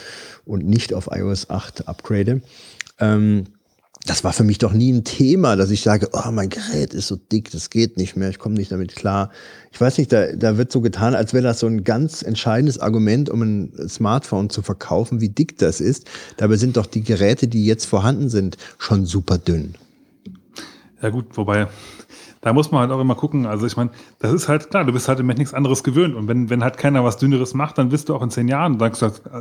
und 0.44 0.64
nicht 0.66 0.94
auf 0.94 1.08
iOS 1.10 1.50
8 1.50 1.88
upgrade. 1.88 2.42
Ähm, 2.98 3.44
das 4.06 4.22
war 4.22 4.32
für 4.32 4.44
mich 4.44 4.58
doch 4.58 4.72
nie 4.72 4.92
ein 4.92 5.02
Thema, 5.02 5.56
dass 5.56 5.70
ich 5.70 5.82
sage, 5.82 6.08
oh, 6.12 6.30
mein 6.30 6.48
Gerät 6.48 6.94
ist 6.94 7.08
so 7.08 7.16
dick, 7.16 7.50
das 7.50 7.70
geht 7.70 7.96
nicht 7.96 8.16
mehr, 8.16 8.30
ich 8.30 8.38
komme 8.38 8.54
nicht 8.54 8.70
damit 8.70 8.94
klar. 8.94 9.30
Ich 9.72 9.80
weiß 9.80 9.98
nicht, 9.98 10.12
da, 10.12 10.32
da 10.32 10.56
wird 10.56 10.70
so 10.70 10.80
getan, 10.80 11.14
als 11.14 11.34
wäre 11.34 11.42
das 11.42 11.58
so 11.58 11.66
ein 11.66 11.82
ganz 11.82 12.22
entscheidendes 12.22 12.78
Argument, 12.78 13.28
um 13.28 13.42
ein 13.42 13.88
Smartphone 13.88 14.48
zu 14.48 14.62
verkaufen, 14.62 15.20
wie 15.20 15.28
dick 15.28 15.58
das 15.58 15.80
ist. 15.80 16.08
Dabei 16.36 16.56
sind 16.56 16.76
doch 16.76 16.86
die 16.86 17.02
Geräte, 17.02 17.48
die 17.48 17.66
jetzt 17.66 17.84
vorhanden 17.84 18.28
sind, 18.28 18.56
schon 18.78 19.06
super 19.06 19.38
dünn. 19.38 19.74
Ja 21.02 21.10
gut, 21.10 21.26
wobei, 21.36 21.66
da 22.42 22.52
muss 22.52 22.70
man 22.70 22.82
halt 22.82 22.92
auch 22.92 23.00
immer 23.00 23.16
gucken. 23.16 23.44
Also 23.44 23.66
ich 23.66 23.76
meine, 23.76 23.90
das 24.20 24.32
ist 24.32 24.48
halt 24.48 24.70
klar, 24.70 24.84
du 24.84 24.92
bist 24.92 25.08
halt 25.08 25.18
im 25.18 25.26
Moment 25.26 25.40
nichts 25.40 25.52
anderes 25.52 25.82
gewöhnt. 25.82 26.14
Und 26.14 26.28
wenn, 26.28 26.48
wenn 26.48 26.62
halt 26.62 26.78
keiner 26.78 27.02
was 27.02 27.16
Dünneres 27.16 27.54
macht, 27.54 27.76
dann 27.76 27.90
wirst 27.90 28.08
du 28.08 28.14
auch 28.14 28.22
in 28.22 28.30
zehn 28.30 28.46
Jahren, 28.46 28.78
du, 28.78 28.84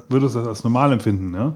würdest 0.10 0.36
du 0.36 0.40
das 0.40 0.48
als 0.48 0.64
normal 0.64 0.92
empfinden. 0.92 1.30
Ne? 1.30 1.56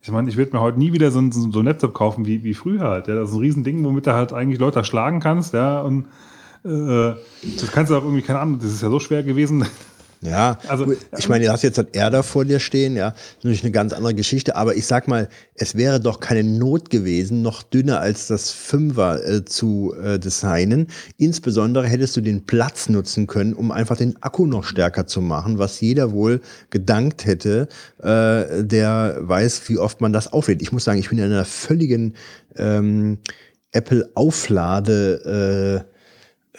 Ich 0.00 0.10
meine, 0.10 0.28
ich 0.28 0.36
würde 0.36 0.56
mir 0.56 0.60
heute 0.60 0.78
nie 0.78 0.92
wieder 0.92 1.10
so 1.10 1.20
ein, 1.20 1.32
so 1.32 1.58
ein 1.58 1.64
Laptop 1.64 1.92
kaufen 1.92 2.24
wie, 2.24 2.44
wie 2.44 2.54
früher 2.54 2.82
halt. 2.82 3.08
Ja? 3.08 3.14
Das 3.16 3.30
ist 3.30 3.34
ein 3.34 3.40
Riesending, 3.40 3.84
womit 3.84 4.06
du 4.06 4.14
halt 4.14 4.32
eigentlich 4.32 4.60
Leute 4.60 4.84
schlagen 4.84 5.20
kannst. 5.20 5.54
Ja? 5.54 5.80
Und 5.80 6.06
äh, 6.64 7.14
das 7.58 7.72
kannst 7.72 7.90
du 7.90 7.96
auch 7.96 8.02
irgendwie, 8.02 8.22
keine 8.22 8.40
Ahnung, 8.40 8.58
das 8.58 8.72
ist 8.72 8.82
ja 8.82 8.90
so 8.90 9.00
schwer 9.00 9.22
gewesen. 9.22 9.66
Ja, 10.20 10.58
Also, 10.66 10.92
ich 11.16 11.28
meine, 11.28 11.44
du 11.44 11.52
hast 11.52 11.62
jetzt 11.62 11.78
halt 11.78 11.94
Erder 11.94 12.24
vor 12.24 12.44
dir 12.44 12.58
stehen, 12.58 12.96
ja, 12.96 13.10
das 13.10 13.20
ist 13.20 13.44
natürlich 13.44 13.62
eine 13.62 13.72
ganz 13.72 13.92
andere 13.92 14.14
Geschichte, 14.14 14.56
aber 14.56 14.74
ich 14.74 14.84
sag 14.84 15.06
mal, 15.06 15.28
es 15.54 15.76
wäre 15.76 16.00
doch 16.00 16.18
keine 16.18 16.42
Not 16.42 16.90
gewesen, 16.90 17.42
noch 17.42 17.62
dünner 17.62 18.00
als 18.00 18.26
das 18.26 18.50
Fünfer 18.50 19.24
äh, 19.24 19.44
zu 19.44 19.94
äh, 20.02 20.18
designen. 20.18 20.88
Insbesondere 21.18 21.86
hättest 21.86 22.16
du 22.16 22.20
den 22.20 22.46
Platz 22.46 22.88
nutzen 22.88 23.28
können, 23.28 23.54
um 23.54 23.70
einfach 23.70 23.96
den 23.96 24.20
Akku 24.20 24.46
noch 24.46 24.64
stärker 24.64 25.06
zu 25.06 25.20
machen, 25.20 25.58
was 25.58 25.80
jeder 25.80 26.10
wohl 26.10 26.40
gedankt 26.70 27.24
hätte, 27.24 27.68
äh, 28.02 28.64
der 28.64 29.18
weiß, 29.20 29.68
wie 29.68 29.78
oft 29.78 30.00
man 30.00 30.12
das 30.12 30.32
auflädt. 30.32 30.62
Ich 30.62 30.72
muss 30.72 30.82
sagen, 30.82 30.98
ich 30.98 31.10
bin 31.10 31.18
in 31.18 31.26
einer 31.26 31.44
völligen 31.44 32.14
ähm, 32.56 33.18
Apple-Auflade 33.70 35.86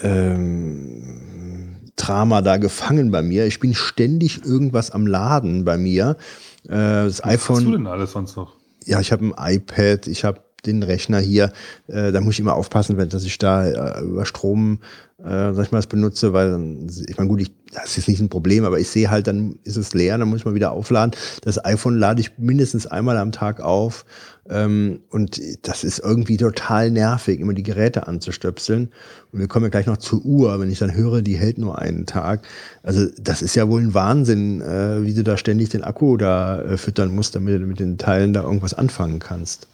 äh, 0.02 0.08
ähm, 0.08 1.76
Drama 2.00 2.42
da 2.42 2.58
gefangen 2.58 3.11
bei 3.11 3.22
mir. 3.22 3.45
Ich 3.45 3.60
bin 3.60 3.76
ständig 3.76 4.45
irgendwas 4.45 4.92
am 4.92 5.06
Laden 5.06 5.66
bei 5.66 5.78
mir. 5.78 6.18
Äh, 6.66 6.69
das 6.69 7.19
Was 7.19 7.26
hast 7.26 7.50
du 7.50 7.53
iPhone, 7.53 7.72
denn 7.72 7.88
alles 7.88 8.11
sonst 8.14 8.36
noch? 8.36 8.60
ja, 8.86 9.00
ich 9.00 9.11
habe 9.11 9.26
ein 9.26 9.56
iPad, 9.56 10.08
ich 10.08 10.24
habe 10.24 10.42
den 10.66 10.84
Rechner 10.84 11.19
hier. 11.19 11.53
Äh, 11.88 12.11
da 12.11 12.22
muss 12.22 12.34
ich 12.34 12.40
immer 12.42 12.56
aufpassen, 12.56 12.98
wenn 12.98 13.10
dass 13.10 13.24
ich 13.24 13.38
da 13.38 13.66
äh, 13.66 14.03
über 14.03 14.26
Strom, 14.26 14.80
äh, 15.19 15.53
sag 15.53 15.66
ich 15.66 15.72
mal, 15.72 15.78
das 15.78 15.88
benutze, 15.88 16.34
weil 16.34 16.52
dann, 16.52 16.88
ich 17.08 17.18
meine, 17.18 17.30
gut, 17.30 17.42
ich, 17.42 17.52
das 17.72 17.98
ist 17.98 18.08
nicht 18.08 18.19
ein 18.19 18.30
Problem, 18.30 18.66
aber 18.66 18.80
ich 18.80 18.90
sehe 18.90 19.10
halt, 19.10 19.28
dann 19.28 19.58
ist 19.64 19.78
es 19.78 19.94
leer, 19.94 20.18
dann 20.18 20.28
muss 20.28 20.40
ich 20.40 20.45
mal 20.45 20.56
wieder 20.56 20.72
aufladen. 20.72 21.16
Das 21.44 21.64
iPhone 21.64 21.98
lade 21.98 22.19
ich 22.19 22.38
mindestens 22.38 22.88
einmal 22.88 23.18
am 23.18 23.32
Tag 23.32 23.61
auf. 23.61 24.06
Ähm, 24.50 25.02
und 25.10 25.40
das 25.61 25.84
ist 25.84 26.00
irgendwie 26.00 26.38
total 26.38 26.90
nervig, 26.90 27.40
immer 27.40 27.53
die 27.53 27.64
Geräte 27.64 28.08
anzustöpseln. 28.08 28.90
Und 29.32 29.40
wir 29.40 29.48
kommen 29.48 29.66
ja 29.66 29.69
gleich 29.69 29.86
noch 29.86 29.98
zur 29.98 30.26
Uhr, 30.26 30.60
wenn 30.60 30.72
ich 30.72 30.80
dann 30.80 30.95
höre, 30.95 31.22
die 31.22 31.38
hält 31.38 31.60
nur 31.60 31.78
einen 31.78 32.08
Tag. 32.08 32.48
Also 32.82 33.08
das 33.19 33.44
ist 33.44 33.56
ja 33.56 33.69
wohl 33.69 33.82
ein 33.82 33.94
Wahnsinn, 33.94 34.61
äh, 34.61 35.03
wie 35.03 35.14
du 35.14 35.24
da 35.24 35.38
ständig 35.38 35.69
den 35.69 35.84
Akku 35.84 36.18
da 36.18 36.61
äh, 36.61 36.78
füttern 36.78 37.14
musst, 37.14 37.36
damit 37.36 37.61
du 37.61 37.66
mit 37.66 37.80
den 37.80 38.00
Teilen 38.00 38.34
da 38.34 38.42
irgendwas 38.42 38.74
anfangen 38.74 39.19
kannst. 39.19 39.68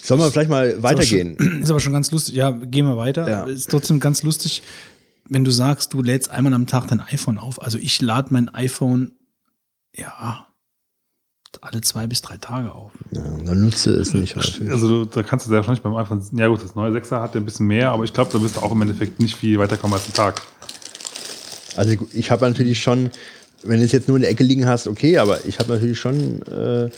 Sollen 0.00 0.20
wir 0.20 0.30
vielleicht 0.30 0.50
mal 0.50 0.82
weitergehen? 0.82 1.36
Ist 1.36 1.40
aber, 1.40 1.48
schon, 1.48 1.60
ist 1.62 1.70
aber 1.70 1.80
schon 1.80 1.92
ganz 1.92 2.10
lustig. 2.12 2.34
Ja, 2.34 2.50
gehen 2.50 2.86
wir 2.86 2.96
weiter. 2.96 3.28
Ja. 3.28 3.44
Ist 3.44 3.70
trotzdem 3.70 3.98
ganz 3.98 4.22
lustig, 4.22 4.62
wenn 5.28 5.44
du 5.44 5.50
sagst, 5.50 5.94
du 5.94 6.02
lädst 6.02 6.30
einmal 6.30 6.54
am 6.54 6.66
Tag 6.66 6.86
dein 6.88 7.00
iPhone 7.00 7.38
auf. 7.38 7.60
Also 7.60 7.78
ich 7.78 8.00
lade 8.00 8.28
mein 8.30 8.48
iPhone, 8.48 9.12
ja, 9.94 10.46
alle 11.60 11.80
zwei 11.82 12.06
bis 12.06 12.22
drei 12.22 12.36
Tage 12.38 12.72
auf. 12.74 12.92
Ja, 13.12 13.20
dann 13.44 13.60
nutze 13.64 13.90
es 13.94 14.14
nicht 14.14 14.36
häufig. 14.36 14.70
Also 14.70 14.88
du, 14.88 15.04
da 15.04 15.22
kannst 15.22 15.46
du 15.46 15.50
sehr 15.50 15.58
wahrscheinlich 15.58 15.82
beim 15.82 15.94
iPhone, 15.96 16.22
ja 16.32 16.48
gut, 16.48 16.62
das 16.64 16.74
neue 16.74 16.90
6er 16.92 17.20
hat 17.20 17.34
ja 17.34 17.40
ein 17.40 17.44
bisschen 17.44 17.66
mehr, 17.66 17.90
aber 17.92 18.04
ich 18.04 18.12
glaube, 18.12 18.30
da 18.32 18.40
wirst 18.42 18.56
du 18.56 18.60
auch 18.60 18.72
im 18.72 18.80
Endeffekt 18.82 19.20
nicht 19.20 19.36
viel 19.36 19.58
weiterkommen 19.58 19.94
als 19.94 20.04
einen 20.04 20.14
Tag. 20.14 20.40
Also 21.76 21.94
ich 22.12 22.30
habe 22.30 22.46
natürlich 22.48 22.82
schon, 22.82 23.10
wenn 23.62 23.78
du 23.80 23.84
es 23.84 23.92
jetzt 23.92 24.08
nur 24.08 24.16
in 24.16 24.22
der 24.22 24.30
Ecke 24.30 24.44
liegen 24.44 24.66
hast, 24.66 24.86
okay, 24.86 25.18
aber 25.18 25.44
ich 25.46 25.58
habe 25.58 25.72
natürlich 25.72 25.98
schon 25.98 26.42
äh, 26.42 26.90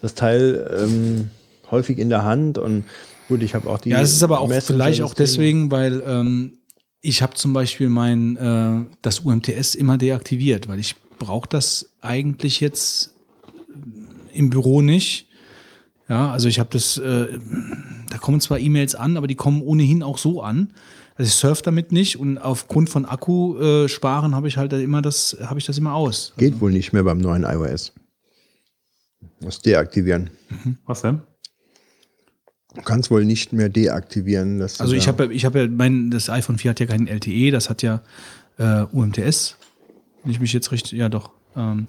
das 0.00 0.14
Teil 0.14 0.68
ähm, 0.82 1.30
häufig 1.70 1.98
in 1.98 2.08
der 2.08 2.24
Hand 2.24 2.58
und 2.58 2.84
gut, 3.28 3.42
ich 3.42 3.54
habe 3.54 3.68
auch 3.70 3.78
die. 3.78 3.90
Ja, 3.90 4.00
es 4.00 4.12
ist 4.12 4.22
aber 4.22 4.40
auch 4.40 4.48
Messenger 4.48 4.76
vielleicht 4.84 5.02
auch 5.02 5.14
deswegen- 5.14 5.68
deswegen, 5.68 5.70
weil 5.70 6.02
ähm, 6.06 6.52
ich 7.00 7.22
habe 7.22 7.34
zum 7.34 7.52
Beispiel 7.52 7.88
mein 7.88 8.36
äh, 8.36 8.94
das 9.02 9.20
UMTS 9.20 9.74
immer 9.74 9.96
deaktiviert, 9.98 10.68
weil 10.68 10.78
ich 10.78 10.96
brauche 11.18 11.48
das 11.48 11.90
eigentlich 12.00 12.60
jetzt 12.60 13.12
im 14.38 14.50
Büro 14.50 14.80
nicht. 14.82 15.26
Ja, 16.08 16.30
also 16.32 16.48
ich 16.48 16.58
habe 16.58 16.70
das, 16.72 16.96
äh, 16.96 17.38
da 18.10 18.16
kommen 18.18 18.40
zwar 18.40 18.58
E-Mails 18.58 18.94
an, 18.94 19.16
aber 19.18 19.26
die 19.26 19.34
kommen 19.34 19.60
ohnehin 19.60 20.02
auch 20.02 20.16
so 20.16 20.40
an. 20.42 20.72
Also 21.16 21.28
ich 21.28 21.34
surfe 21.34 21.62
damit 21.62 21.92
nicht 21.92 22.16
und 22.18 22.38
aufgrund 22.38 22.88
von 22.88 23.04
Akku 23.04 23.58
äh, 23.58 23.88
sparen 23.88 24.34
habe 24.34 24.48
ich 24.48 24.56
halt 24.56 24.72
immer 24.72 25.02
das, 25.02 25.36
habe 25.42 25.58
ich 25.58 25.66
das 25.66 25.76
immer 25.76 25.92
aus. 25.94 26.32
Geht 26.38 26.60
wohl 26.60 26.72
nicht 26.72 26.92
mehr 26.92 27.02
beim 27.02 27.18
neuen 27.18 27.42
iOS. 27.42 27.92
Muss 29.40 29.60
deaktivieren. 29.60 30.30
Was 30.86 31.02
denn? 31.02 31.20
Du 32.74 32.82
kannst 32.82 33.10
wohl 33.10 33.24
nicht 33.24 33.52
mehr 33.52 33.68
deaktivieren. 33.68 34.60
Also 34.62 34.92
ich 34.94 35.08
habe 35.08 35.24
ja- 35.24 35.30
ich 35.30 35.44
habe 35.44 35.60
ja 35.60 35.68
mein 35.68 36.10
das 36.10 36.30
iPhone 36.30 36.58
4 36.58 36.70
hat 36.70 36.80
ja 36.80 36.86
keinen 36.86 37.06
LTE, 37.08 37.50
das 37.50 37.68
hat 37.68 37.82
ja 37.82 38.02
äh, 38.58 38.82
UMTS. 38.92 39.56
Wenn 40.22 40.32
ich 40.32 40.40
mich 40.40 40.52
jetzt 40.52 40.70
richtig, 40.72 40.92
ja 40.92 41.08
doch. 41.08 41.30
Ähm, 41.56 41.86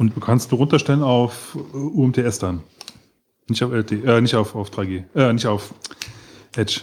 und 0.00 0.16
Du 0.16 0.20
kannst 0.20 0.50
du 0.50 0.56
runterstellen 0.56 1.02
auf 1.02 1.54
äh, 1.74 1.76
UMTS 1.76 2.38
dann. 2.38 2.62
Nicht 3.48 3.62
auf 3.62 3.70
LT, 3.72 3.92
äh, 3.92 4.20
nicht 4.22 4.34
auf, 4.34 4.54
auf 4.54 4.70
3G, 4.70 5.04
äh, 5.14 5.32
nicht 5.32 5.46
auf 5.46 5.74
Edge. 6.56 6.80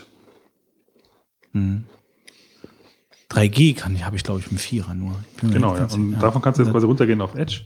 3G 3.32 3.76
kann 3.76 3.96
ich, 3.96 4.04
habe 4.06 4.16
ich 4.16 4.24
glaube 4.24 4.42
ich 4.42 4.52
im 4.52 4.58
Vierer 4.60 4.94
nur. 4.94 5.16
Genau, 5.42 5.76
ja. 5.76 5.84
Und 5.86 5.90
sicher. 6.10 6.20
davon 6.20 6.42
kannst 6.44 6.60
du 6.60 6.64
jetzt 6.64 6.72
quasi 6.72 6.86
runtergehen 6.86 7.20
auf 7.22 7.34
Edge. 7.36 7.62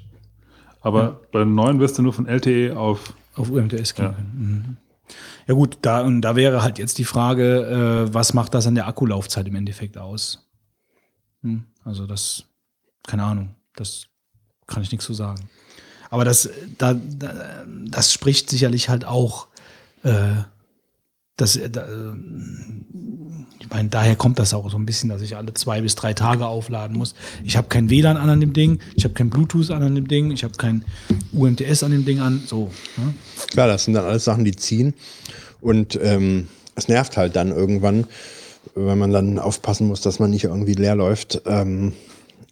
Aber 0.80 1.20
beim 1.32 1.54
neuen 1.54 1.80
wirst 1.80 1.98
du 1.98 2.02
nur 2.02 2.14
von 2.14 2.26
LTE 2.26 2.78
auf. 2.78 3.14
auf 3.36 3.50
UMTS 3.50 3.94
gehen 3.94 4.06
Ja. 4.06 4.14
können. 4.14 4.32
Mhm. 4.68 4.78
Ja 5.48 5.54
gut, 5.56 5.80
da 5.82 6.02
und 6.02 6.22
da 6.22 6.38
wäre 6.38 6.64
halt 6.64 6.80
jetzt 6.80 6.98
die 6.98 7.04
Frage, 7.04 8.08
äh, 8.10 8.14
was 8.14 8.34
macht 8.34 8.54
das 8.54 8.66
an 8.68 8.76
der 8.76 8.88
Akkulaufzeit 8.88 9.46
im 9.48 9.56
Endeffekt 9.56 9.98
aus? 9.98 10.50
Hm, 11.42 11.66
also 11.84 12.08
das, 12.08 12.46
keine 13.06 13.24
Ahnung, 13.24 13.56
das 13.76 14.08
kann 14.68 14.84
ich 14.84 14.92
nichts 14.92 15.06
zu 15.06 15.14
sagen. 15.14 15.50
Aber 16.10 16.26
das, 16.26 16.50
da, 16.78 16.94
da, 16.94 17.64
das 17.88 18.12
spricht 18.12 18.50
sicherlich 18.50 18.90
halt 18.90 19.06
auch, 19.06 19.48
äh, 20.04 20.44
das, 21.38 21.56
äh, 21.56 21.70
da, 21.70 21.84
äh, 21.84 22.14
ich 23.60 23.70
meine, 23.70 23.88
daher 23.90 24.18
kommt 24.18 24.38
das 24.38 24.54
auch 24.54 24.70
so 24.70 24.78
ein 24.78 24.86
bisschen, 24.86 25.10
dass 25.10 25.22
ich 25.22 25.38
alle 25.38 25.54
zwei 25.54 25.82
bis 25.82 25.96
drei 25.96 26.14
Tage 26.14 26.46
aufladen 26.46 26.98
muss. 26.98 27.16
Ich 27.46 27.56
habe 27.56 27.68
kein 27.70 27.90
WLAN 27.90 28.18
an 28.18 28.30
an 28.30 28.42
dem 28.42 28.52
Ding, 28.52 28.80
ich 28.96 29.06
habe 29.06 29.14
kein 29.14 29.30
Bluetooth 29.30 29.72
an 29.72 29.84
an 29.84 29.96
dem 29.96 30.10
Ding, 30.10 30.32
ich 30.32 30.44
habe 30.44 30.56
kein 30.58 30.84
UMTS 31.32 31.84
an 31.84 31.92
dem 31.92 32.04
Ding 32.04 32.20
an, 32.20 32.44
so. 32.46 32.72
Ne? 32.98 33.14
Klar, 33.48 33.68
das 33.68 33.86
sind 33.86 33.94
dann 33.94 34.06
alles 34.06 34.26
Sachen, 34.26 34.44
die 34.44 34.56
ziehen. 34.56 34.94
Und 35.62 35.98
ähm, 36.02 36.50
es 36.76 36.90
nervt 36.90 37.16
halt 37.16 37.38
dann 37.38 37.50
irgendwann, 37.50 38.06
wenn 38.76 38.98
man 38.98 39.12
dann 39.12 39.40
aufpassen 39.40 39.88
muss, 39.88 40.02
dass 40.02 40.20
man 40.20 40.32
nicht 40.32 40.44
irgendwie 40.44 40.74
leer 40.74 40.96
läuft. 40.96 41.42
Ähm, 41.46 41.94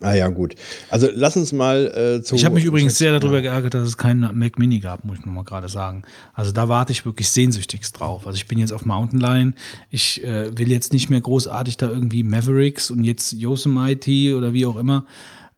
ah 0.02 0.14
ja, 0.14 0.28
gut. 0.30 0.56
Also 0.90 1.08
lass 1.14 1.36
uns 1.38 1.52
mal 1.52 2.18
äh, 2.20 2.24
zu. 2.24 2.36
Ich 2.36 2.46
habe 2.46 2.56
mich 2.56 2.66
übrigens 2.66 2.98
sehr 2.98 3.18
darüber 3.18 3.42
geärgert, 3.42 3.74
dass 3.74 3.88
es 3.88 3.98
keinen 3.98 4.38
Mac 4.38 4.58
Mini 4.60 4.80
gab, 4.80 5.04
muss 5.06 5.20
ich 5.20 5.26
nur 5.26 5.36
mal 5.36 5.44
gerade 5.44 5.70
sagen. 5.70 6.04
Also 6.34 6.52
da 6.52 6.70
warte 6.70 6.92
ich 6.92 7.06
wirklich 7.06 7.30
sehnsüchtigst 7.30 8.00
drauf. 8.00 8.26
Also 8.28 8.36
ich 8.38 8.48
bin 8.48 8.60
jetzt 8.60 8.72
auf 8.72 8.86
Mountain 8.86 9.20
Lion. 9.20 9.54
Ich 9.90 10.24
äh, 10.24 10.58
will 10.58 10.70
jetzt 10.70 10.94
nicht 10.94 11.10
mehr 11.10 11.22
großartig 11.22 11.78
da 11.78 11.90
irgendwie 11.90 12.24
Mavericks 12.24 12.92
und 12.92 13.04
jetzt 13.04 13.34
Yosemite 13.34 14.36
oder 14.36 14.54
wie 14.54 14.66
auch 14.66 14.78
immer. 14.78 15.06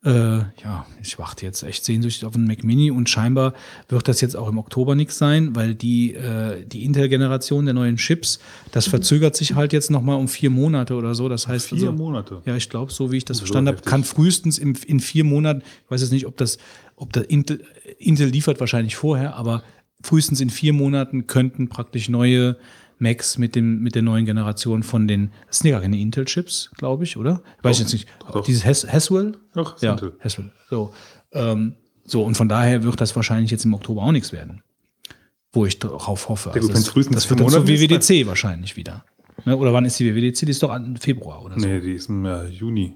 Äh, 0.04 0.40
ja, 0.64 0.88
ich 1.04 1.20
warte 1.20 1.46
jetzt 1.46 1.62
echt 1.62 1.86
sehnsüchtig 1.86 2.26
auf 2.26 2.34
einen 2.34 2.48
Mac 2.48 2.64
Mini 2.64 2.90
und 2.90 3.08
scheinbar 3.08 3.54
wird 3.88 4.08
das 4.08 4.20
jetzt 4.20 4.36
auch 4.36 4.48
im 4.50 4.58
Oktober 4.58 4.96
nichts 4.96 5.20
sein, 5.20 5.56
weil 5.56 5.76
die, 5.76 6.16
äh, 6.16 6.66
die 6.66 6.86
Intel-Generation 6.86 7.66
der 7.66 7.76
neuen 7.76 7.98
Chips, 7.98 8.40
das 8.72 8.88
verzögert 8.88 9.36
sich 9.36 9.54
halt 9.54 9.74
jetzt 9.74 9.92
nochmal 9.92 10.18
um 10.18 10.28
vier 10.28 10.50
Monate 10.50 10.96
oder 10.96 11.14
so. 11.14 11.30
Das 11.30 11.48
heißt, 11.48 11.70
Vier 11.70 11.78
also, 11.78 11.92
Monate. 11.92 12.42
ja, 12.46 12.56
ich 12.56 12.70
glaube, 12.70 12.92
so 12.92 13.12
wie 13.12 13.18
ich 13.18 13.26
das 13.26 13.38
So 13.38 13.42
verstanden 13.42 13.76
habe, 13.76 13.82
kann 13.84 14.04
frühestens 14.04 14.58
im, 14.58 14.76
in 14.88 15.00
vier 15.00 15.24
Monaten, 15.24 15.62
ich 15.86 15.92
weiß 15.92 16.02
jetzt 16.02 16.12
nicht, 16.12 16.26
ob 16.26 16.36
das, 16.36 16.58
ob 16.96 17.14
das 17.14 17.26
Intel, 17.26 17.64
Intel 18.00 18.28
liefert 18.28 18.60
wahrscheinlich 18.60 18.96
vorher, 18.96 19.36
aber 19.36 19.64
frühestens 20.02 20.42
in 20.42 20.50
vier 20.50 20.74
Monaten 20.74 21.28
könnten 21.28 21.70
praktisch 21.70 22.10
neue 22.10 22.58
Macs 23.02 23.38
mit, 23.38 23.56
dem, 23.56 23.82
mit 23.82 23.96
der 23.96 24.02
neuen 24.02 24.26
Generation 24.26 24.84
von 24.84 25.08
den, 25.08 25.32
das 25.48 25.60
sind 25.60 25.70
ja 25.70 25.76
gar 25.76 25.82
keine 25.82 26.00
Intel-Chips, 26.00 26.72
glaube 26.78 27.04
ich, 27.04 27.18
oder? 27.18 27.42
Weiß 27.62 27.78
ich 27.78 27.82
jetzt 27.82 27.94
nicht. 27.94 28.08
doch. 28.32 28.46
Dieses 28.46 28.66
Has 28.66 28.88
Haswell? 28.88 29.38
Doch, 29.54 29.82
ja, 29.82 29.94
Intel. 29.94 30.14
Haswell. 30.20 30.52
So, 30.70 30.94
ähm, 31.34 31.76
so, 32.06 32.24
und 32.24 32.36
von 32.36 32.50
daher 32.50 32.84
wird 32.84 33.00
das 33.02 33.16
wahrscheinlich 33.16 33.52
jetzt 33.52 33.66
im 33.66 33.74
Oktober 33.74 34.04
auch 34.04 34.12
nichts 34.12 34.32
werden. 34.32 34.62
Wo 35.54 35.66
ich 35.66 35.80
darauf 35.80 36.30
hoffe. 36.30 36.50
Also 36.50 36.60
Ja 36.60 36.62
gut, 36.62 36.76
wenn's 36.76 36.86
das, 36.86 36.94
frühestens 36.94 37.16
das 37.16 37.30
wird 37.30 37.40
dann 37.40 37.50
zur 37.50 37.68
WWDC 37.68 38.26
wahrscheinlich 38.26 38.78
wieder. 38.78 39.04
Ne? 39.46 39.58
Oder 39.58 39.74
wann 39.74 39.86
ist 39.86 40.00
die 40.00 40.06
WWDC? 40.06 40.46
Die 40.46 40.52
ist 40.52 40.64
doch 40.64 40.72
an 40.72 40.98
Februar 40.98 41.44
oder 41.44 41.60
so. 41.60 41.66
Nee, 41.66 41.82
die 41.82 41.94
ist 41.94 42.10
im 42.10 42.26
äh, 42.26 42.48
Juni. 42.48 42.96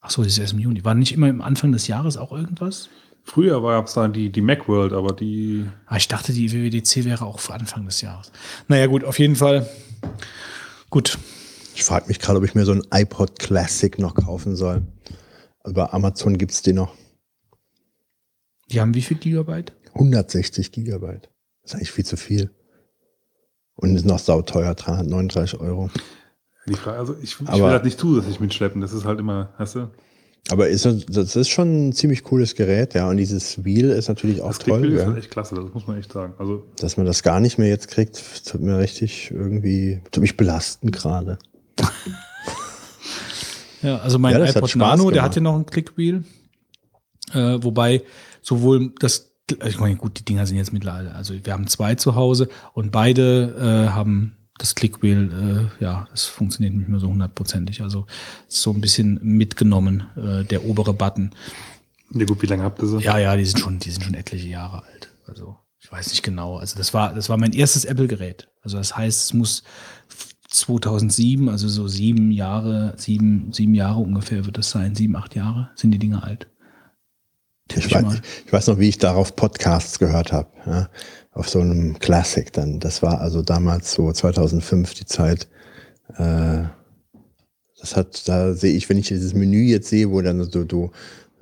Ach 0.00 0.10
so, 0.10 0.22
die 0.22 0.28
ist 0.28 0.38
erst 0.38 0.52
im 0.52 0.60
Juni. 0.60 0.84
War 0.84 0.94
nicht 0.94 1.12
immer 1.12 1.28
am 1.28 1.40
Anfang 1.40 1.72
des 1.72 1.88
Jahres 1.88 2.16
auch 2.16 2.32
irgendwas? 2.32 2.88
Früher 3.26 3.60
gab 3.60 3.88
es 3.88 3.94
da 3.94 4.06
die, 4.06 4.30
die 4.30 4.40
Macworld, 4.40 4.92
aber 4.92 5.12
die. 5.12 5.66
Ah, 5.86 5.96
ich 5.96 6.06
dachte, 6.06 6.32
die 6.32 6.52
WWDC 6.52 7.04
wäre 7.04 7.26
auch 7.26 7.40
für 7.40 7.54
Anfang 7.54 7.84
des 7.84 8.00
Jahres. 8.00 8.30
Naja, 8.68 8.86
gut, 8.86 9.02
auf 9.02 9.18
jeden 9.18 9.34
Fall. 9.34 9.68
Gut. 10.90 11.18
Ich 11.74 11.82
frage 11.82 12.06
mich 12.06 12.20
gerade, 12.20 12.38
ob 12.38 12.44
ich 12.44 12.54
mir 12.54 12.64
so 12.64 12.72
ein 12.72 12.86
iPod 12.92 13.40
Classic 13.40 13.98
noch 13.98 14.14
kaufen 14.14 14.54
soll. 14.54 14.82
Über 15.66 15.92
Amazon 15.92 16.38
gibt 16.38 16.52
es 16.52 16.62
die 16.62 16.72
noch. 16.72 16.94
Die 18.70 18.80
haben 18.80 18.94
wie 18.94 19.02
viel 19.02 19.16
Gigabyte? 19.16 19.72
160 19.94 20.70
Gigabyte. 20.70 21.28
Das 21.62 21.72
ist 21.72 21.74
eigentlich 21.74 21.92
viel 21.92 22.06
zu 22.06 22.16
viel. 22.16 22.54
Und 23.74 23.96
ist 23.96 24.06
noch 24.06 24.20
sauteuer, 24.20 24.74
339 24.74 25.58
Euro. 25.60 25.90
Die 26.68 26.74
Frage, 26.74 26.98
also 26.98 27.16
ich, 27.20 27.32
ich 27.40 27.40
will 27.40 27.58
das 27.58 27.82
nicht 27.82 27.98
zusätzlich 27.98 28.38
mitschleppen. 28.38 28.80
Das 28.80 28.92
ist 28.92 29.04
halt 29.04 29.18
immer, 29.18 29.52
weißt 29.58 29.74
du, 29.74 29.90
Aber 30.50 30.68
ist 30.68 30.84
das, 30.84 31.06
das 31.06 31.34
ist 31.34 31.48
schon 31.48 31.88
ein 31.88 31.92
ziemlich 31.92 32.22
cooles 32.22 32.54
Gerät, 32.54 32.94
ja. 32.94 33.08
Und 33.08 33.16
dieses 33.16 33.64
Wheel 33.64 33.90
ist 33.90 34.08
natürlich 34.08 34.40
auch 34.40 34.48
das 34.48 34.58
toll, 34.58 34.78
Clickbild 34.78 34.94
ist 34.94 35.00
ja. 35.00 35.06
halt 35.06 35.18
echt 35.18 35.30
klasse, 35.30 35.54
das 35.56 35.74
muss 35.74 35.86
man 35.86 35.98
echt 35.98 36.12
sagen. 36.12 36.34
Also 36.38 36.64
Dass 36.78 36.96
man 36.96 37.04
das 37.06 37.22
gar 37.22 37.40
nicht 37.40 37.58
mehr 37.58 37.68
jetzt 37.68 37.88
kriegt, 37.88 38.46
tut 38.46 38.60
mir 38.60 38.78
richtig 38.78 39.30
irgendwie, 39.32 40.00
tut 40.12 40.22
mich 40.22 40.36
belasten 40.36 40.90
gerade. 40.90 41.38
Ja, 43.82 43.98
also 43.98 44.18
mein 44.18 44.32
Ja, 44.32 44.38
das 44.40 44.56
iPod 44.56 44.74
Nano, 44.76 45.10
der 45.10 45.22
hatte 45.22 45.40
noch 45.40 45.54
ein 45.54 45.66
Clickwheel. 45.66 46.24
Äh, 47.32 47.58
wobei 47.62 48.02
sowohl 48.42 48.92
das, 48.98 49.32
ich 49.64 49.78
meine, 49.78 49.96
gut, 49.96 50.18
die 50.18 50.24
Dinger 50.24 50.46
sind 50.46 50.56
jetzt 50.56 50.72
mittlerweile, 50.72 51.14
also 51.14 51.34
wir 51.40 51.52
haben 51.52 51.66
zwei 51.66 51.94
zu 51.94 52.14
Hause 52.14 52.48
und 52.72 52.90
beide 52.90 53.54
äh, 53.58 53.90
haben 53.90 54.36
das 54.58 54.74
Clickwheel, 54.74 55.70
äh, 55.80 55.84
ja, 55.84 56.06
das 56.10 56.24
funktioniert 56.24 56.74
nicht 56.74 56.88
mehr 56.88 57.00
so 57.00 57.08
hundertprozentig. 57.08 57.82
Also 57.82 58.06
ist 58.48 58.62
so 58.62 58.72
ein 58.72 58.80
bisschen 58.80 59.18
mitgenommen, 59.22 60.04
äh, 60.16 60.44
der 60.44 60.64
obere 60.64 60.94
Button. 60.94 61.30
ja 62.12 62.24
gut, 62.24 62.42
wie 62.42 62.46
lange 62.46 62.62
habt 62.62 62.80
ihr 62.82 62.88
sie? 62.88 63.00
Ja, 63.00 63.18
ja, 63.18 63.36
die 63.36 63.44
sind 63.44 63.60
schon, 63.60 63.78
die 63.78 63.90
sind 63.90 64.04
schon 64.04 64.14
etliche 64.14 64.48
Jahre 64.48 64.84
alt. 64.84 65.10
Also 65.26 65.56
ich 65.78 65.92
weiß 65.92 66.08
nicht 66.08 66.22
genau. 66.22 66.56
Also 66.56 66.76
das 66.76 66.94
war, 66.94 67.14
das 67.14 67.28
war 67.28 67.36
mein 67.36 67.52
erstes 67.52 67.84
Apple-Gerät. 67.84 68.48
Also 68.62 68.78
das 68.78 68.96
heißt, 68.96 69.24
es 69.24 69.34
muss 69.34 69.62
2007, 70.48 71.48
also 71.48 71.68
so 71.68 71.86
sieben 71.88 72.30
Jahre, 72.30 72.94
sieben, 72.96 73.52
sieben 73.52 73.74
Jahre 73.74 74.00
ungefähr 74.00 74.46
wird 74.46 74.58
das 74.58 74.70
sein, 74.70 74.94
sieben, 74.94 75.16
acht 75.16 75.34
Jahre 75.34 75.70
sind 75.74 75.90
die 75.90 75.98
Dinger 75.98 76.24
alt. 76.24 76.48
Ich 77.74 77.92
weiß, 77.92 78.20
ich 78.46 78.52
weiß 78.52 78.68
noch, 78.68 78.78
wie 78.78 78.88
ich 78.88 78.98
darauf 78.98 79.34
Podcasts 79.34 79.98
gehört 79.98 80.32
habe. 80.32 80.48
Ja, 80.66 80.88
auf 81.36 81.50
so 81.50 81.60
einem 81.60 81.98
Classic 81.98 82.50
dann. 82.52 82.80
Das 82.80 83.02
war 83.02 83.20
also 83.20 83.42
damals 83.42 83.92
so 83.92 84.10
2005 84.10 84.94
die 84.94 85.04
Zeit. 85.04 85.46
Äh, 86.16 86.64
das 87.78 87.94
hat, 87.94 88.26
da 88.26 88.54
sehe 88.54 88.74
ich, 88.74 88.88
wenn 88.88 88.96
ich 88.96 89.08
dieses 89.08 89.34
Menü 89.34 89.60
jetzt 89.62 89.88
sehe, 89.88 90.10
wo 90.10 90.22
dann 90.22 90.42
so 90.42 90.64
du 90.64 90.90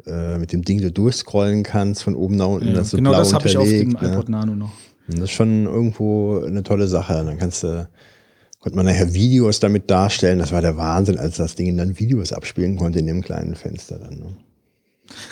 äh, 0.05 0.37
mit 0.37 0.53
dem 0.53 0.63
Ding 0.63 0.81
du 0.81 0.91
durchscrollen 0.91 1.63
kannst 1.63 2.03
von 2.03 2.17
oben 2.17 2.37
nach 2.37 2.49
unten, 2.49 2.69
Ja, 2.69 2.75
das 2.75 2.91
so 2.91 2.97
genau 2.97 3.11
blau 3.11 3.21
das 3.21 3.33
habe 3.33 3.49
ich 3.49 3.57
auf 3.57 3.69
dem 3.69 3.91
ne? 3.91 4.13
iPod 4.13 4.29
Nano 4.29 4.57
noch. 4.57 4.73
Und 5.07 5.19
das 5.19 5.31
ist 5.31 5.31
schon 5.31 5.67
irgendwo 5.67 6.43
eine 6.45 6.65
tolle 6.65 6.89
Sache. 6.89 7.13
Dann 7.25 7.39
kannst 7.39 7.63
du, 7.63 7.89
konnte 8.59 8.77
man 8.77 8.87
nachher 8.87 9.15
Videos 9.15 9.61
damit 9.61 9.89
darstellen. 9.91 10.41
Das 10.41 10.51
war 10.51 10.61
der 10.61 10.77
Wahnsinn, 10.77 11.19
als 11.19 11.37
das 11.37 11.55
Ding 11.55 11.77
dann 11.77 12.01
Videos 12.01 12.33
abspielen 12.33 12.77
konnte 12.77 12.99
in 12.99 13.07
dem 13.07 13.23
kleinen 13.23 13.55
Fenster 13.55 13.99
dann. 13.99 14.19
Ne? 14.19 14.37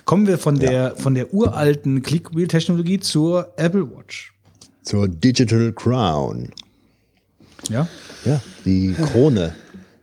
Kommen 0.05 0.29
wir 0.29 0.39
von 0.39 0.61
der, 0.61 0.95
von 0.97 1.15
der 1.15 1.35
uralten 1.35 2.03
Clickwheel-Technologie 2.03 3.01
zur 3.01 3.53
Apple 3.57 3.91
Watch. 3.91 4.32
Zur 4.83 5.09
Digital 5.09 5.73
Crown. 5.73 6.51
Ja? 7.69 7.87
Ja, 8.25 8.41
die 8.65 8.93
Krone. 8.95 9.55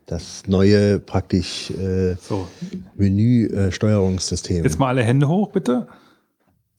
Das 0.05 0.43
neue 0.47 0.99
praktisch 0.99 1.69
äh, 1.71 2.15
So, 2.19 2.47
Menü-Steuerungssystem. 2.95 4.63
jetzt 4.63 4.79
mal 4.79 4.87
alle 4.87 5.03
Hände 5.03 5.27
hoch, 5.27 5.51
bitte. 5.51 5.87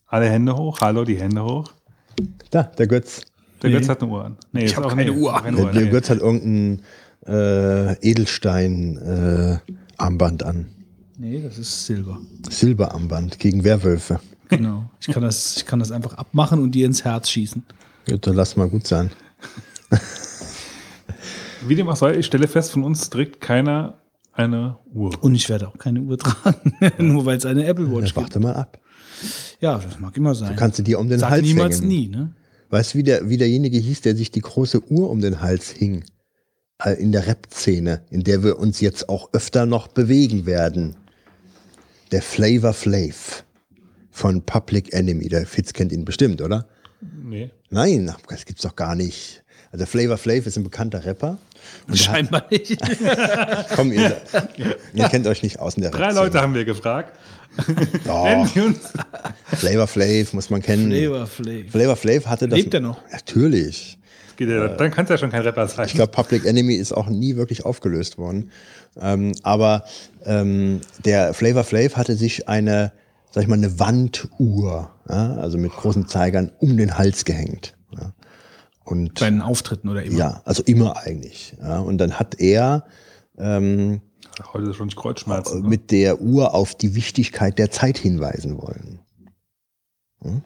Alle 0.06 0.28
Hände 0.28 0.56
hoch. 0.56 0.80
Hallo, 0.80 1.04
die 1.04 1.20
Hände 1.20 1.44
hoch. 1.44 1.72
da, 2.50 2.64
der 2.64 2.88
Götz. 2.88 3.20
Der 3.62 3.70
Nee. 3.70 3.76
Götz 3.76 3.88
hat 3.88 4.02
eine 4.02 4.10
Uhr 4.10 4.24
an. 4.24 4.36
Nee, 4.52 4.60
Ich 4.64 4.72
ist 4.72 4.76
hab 4.76 4.84
auch- 4.86 4.96
keine 4.96 5.12
nee, 5.12 5.16
Uhr 5.16 5.32
keine 5.40 5.56
Der, 5.58 5.66
Uhr, 5.66 5.72
der 5.72 5.82
nee. 5.82 5.90
Götz 5.90 6.10
hat 6.10 6.18
irgendein 6.18 6.82
äh, 7.26 7.92
Edelstein-Armband 8.10 10.42
an. 10.42 10.66
Nee, 11.18 11.40
das 11.42 11.58
ist 11.58 11.86
Silber. 11.86 12.18
Silberarmband 12.48 13.38
gegen 13.38 13.62
Werwölfe. 13.62 14.18
Genau. 14.48 14.90
Ich 15.00 15.06
kann 15.08 15.22
das, 15.22 15.58
ich 15.58 15.66
kann 15.66 15.78
das 15.78 15.92
einfach 15.92 16.14
abmachen 16.14 16.60
und 16.62 16.72
dir 16.74 16.86
ins 16.86 17.04
Herz 17.04 17.28
schießen. 17.30 17.62
Dann 18.18 18.34
lass 18.34 18.56
mal 18.56 18.68
gut 18.68 18.86
sein. 18.86 19.10
Wie 21.66 21.74
dem 21.74 21.88
auch 21.88 21.96
sei, 21.96 22.16
ich 22.16 22.26
stelle 22.26 22.48
fest, 22.48 22.72
von 22.72 22.84
uns 22.84 23.10
trägt 23.10 23.40
keiner 23.40 23.98
eine 24.32 24.78
Uhr. 24.92 25.12
Und 25.22 25.34
ich 25.34 25.48
werde 25.48 25.68
auch 25.68 25.76
keine 25.76 26.00
Uhr 26.00 26.16
tragen, 26.18 26.72
nur 26.98 27.26
weil 27.26 27.36
es 27.36 27.44
eine 27.44 27.66
Apple 27.66 27.86
Ja, 27.86 27.92
Watch 27.92 28.04
gibt. 28.06 28.16
warte 28.16 28.40
mal 28.40 28.54
ab. 28.54 28.78
Ja, 29.60 29.78
das 29.78 29.98
mag 30.00 30.16
immer 30.16 30.34
sein. 30.34 30.50
Du 30.50 30.56
kannst 30.56 30.78
du 30.78 30.82
dir 30.82 30.98
um 30.98 31.08
den 31.08 31.18
Sag 31.20 31.30
Hals 31.30 31.42
niemals 31.42 31.76
hängen. 31.78 31.88
nie, 31.88 32.08
ne? 32.08 32.34
Weißt 32.70 32.94
du, 32.94 32.98
wie, 32.98 33.02
der, 33.02 33.28
wie 33.28 33.36
derjenige 33.36 33.78
hieß, 33.78 34.00
der 34.02 34.16
sich 34.16 34.30
die 34.30 34.40
große 34.40 34.90
Uhr 34.90 35.10
um 35.10 35.20
den 35.20 35.42
Hals 35.42 35.70
hing? 35.70 36.04
Äh, 36.82 36.94
In 36.94 37.12
der 37.12 37.26
Rap-Szene, 37.26 38.02
in 38.10 38.22
der 38.24 38.42
wir 38.42 38.58
uns 38.58 38.80
jetzt 38.80 39.08
auch 39.08 39.28
öfter 39.34 39.66
noch 39.66 39.88
bewegen 39.88 40.46
werden. 40.46 40.96
Der 42.12 42.22
Flavor 42.22 42.72
Flav 42.72 43.44
von 44.10 44.40
Public 44.42 44.94
Enemy. 44.94 45.28
Der 45.28 45.46
Fitz 45.46 45.72
kennt 45.74 45.92
ihn 45.92 46.04
bestimmt, 46.06 46.40
oder? 46.40 46.66
Nee. 47.00 47.50
Nein, 47.70 48.14
das 48.28 48.44
gibt's 48.44 48.62
doch 48.62 48.76
gar 48.76 48.94
nicht. 48.94 49.42
Also 49.72 49.86
Flavor 49.86 50.18
Flav 50.18 50.46
ist 50.46 50.56
ein 50.56 50.64
bekannter 50.64 51.04
Rapper. 51.04 51.38
Scheinbar 51.94 52.44
nicht. 52.50 52.82
hat, 52.82 53.68
komm, 53.76 53.92
ihr, 53.92 54.20
ihr 54.94 55.08
kennt 55.08 55.26
euch 55.26 55.42
nicht 55.42 55.60
aus 55.60 55.74
in 55.76 55.82
der 55.82 55.90
Drei 55.90 56.04
Rap-Szene. 56.04 56.24
Leute 56.24 56.40
haben 56.40 56.54
wir 56.54 56.64
gefragt. 56.64 57.16
Doch. 58.04 58.46
Flavor 59.44 59.86
Flav 59.86 60.32
muss 60.32 60.50
man 60.50 60.62
kennen. 60.62 60.90
Flavor 60.90 61.26
Flav. 61.26 61.70
Flavor 61.70 61.96
Flav 61.96 62.26
hatte 62.26 62.48
das. 62.48 62.58
Lebt 62.58 62.74
er 62.74 62.80
noch? 62.80 63.00
Natürlich. 63.12 63.98
Ja, 64.38 64.68
dann 64.68 64.90
kann 64.90 65.04
es 65.04 65.10
ja 65.10 65.18
schon 65.18 65.30
kein 65.30 65.42
Rapper 65.42 65.68
sein. 65.68 65.86
Ich 65.86 65.92
glaube, 65.92 66.12
Public 66.12 66.46
Enemy 66.46 66.74
ist 66.74 66.92
auch 66.92 67.08
nie 67.08 67.36
wirklich 67.36 67.66
aufgelöst 67.66 68.16
worden. 68.16 68.50
Ähm, 68.98 69.32
aber 69.42 69.84
ähm, 70.24 70.80
der 71.04 71.34
Flavor 71.34 71.62
Flav 71.62 71.96
hatte 71.96 72.16
sich 72.16 72.48
eine, 72.48 72.92
sag 73.30 73.42
ich 73.42 73.48
mal, 73.48 73.54
eine 73.56 73.78
Wanduhr, 73.78 74.90
ja, 75.08 75.34
also 75.36 75.58
mit 75.58 75.72
großen 75.72 76.06
Zeigern, 76.08 76.52
um 76.58 76.76
den 76.76 76.98
Hals 76.98 77.24
gehängt. 77.24 77.76
Ja. 77.92 78.12
Und 78.84 79.20
Bei 79.20 79.30
den 79.30 79.40
Auftritten 79.40 79.88
oder 79.88 80.02
immer. 80.02 80.18
ja, 80.18 80.42
also 80.44 80.62
immer 80.64 80.96
eigentlich. 80.98 81.56
Ja. 81.60 81.78
Und 81.80 81.98
dann 81.98 82.18
hat 82.18 82.40
er 82.40 82.84
ähm, 83.38 84.00
Heute 84.52 84.70
ist 84.70 84.76
schon 84.76 84.88
Kreuzschmerzen. 84.90 85.62
ne? 85.62 85.68
mit 85.68 85.90
der 85.90 86.20
Uhr 86.20 86.54
auf 86.54 86.74
die 86.74 86.94
Wichtigkeit 86.94 87.58
der 87.58 87.70
Zeit 87.70 87.98
hinweisen 87.98 88.58
wollen. 88.58 89.00
Hm? 90.22 90.42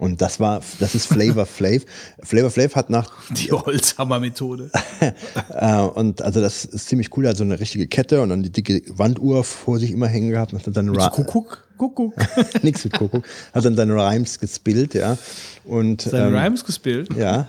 Und 0.00 0.20
das 0.22 0.40
war, 0.40 0.60
das 0.80 0.94
ist 0.94 1.06
Flavor 1.06 1.44
Flav. 1.46 1.82
Flavor 2.22 2.50
Flav 2.50 2.74
hat 2.74 2.88
nach 2.90 3.12
Die 3.30 3.52
Holzhammer-Methode. 3.52 4.70
Äh, 5.50 5.80
und 5.82 6.20
also 6.22 6.40
das 6.40 6.64
ist 6.64 6.88
ziemlich 6.88 7.16
cool. 7.16 7.24
Er 7.24 7.30
hat 7.30 7.36
so 7.36 7.44
eine 7.44 7.58
richtige 7.60 7.86
Kette 7.86 8.20
und 8.22 8.28
dann 8.30 8.42
die 8.42 8.50
dicke 8.50 8.82
Wanduhr 8.88 9.44
vor 9.44 9.78
sich 9.78 9.90
immer 9.92 10.06
hängen 10.08 10.30
gehabt. 10.30 10.52
Und 10.52 10.66
hat 10.66 10.76
dann 10.76 10.88
Ra- 10.94 11.08
Kuckuck, 11.10 11.64
Kuckuck. 11.78 12.14
Nix 12.62 12.84
mit 12.84 12.92
Kuckuck. 12.94 13.24
Hat 13.54 13.64
dann 13.64 13.76
seine 13.76 13.94
Rhymes 13.94 14.38
gespielt, 14.38 14.94
ja. 14.94 15.16
Und 15.64 16.02
Seine 16.02 16.28
ähm, 16.28 16.34
Rhymes 16.36 16.64
gespielt. 16.64 17.08
ja, 17.16 17.48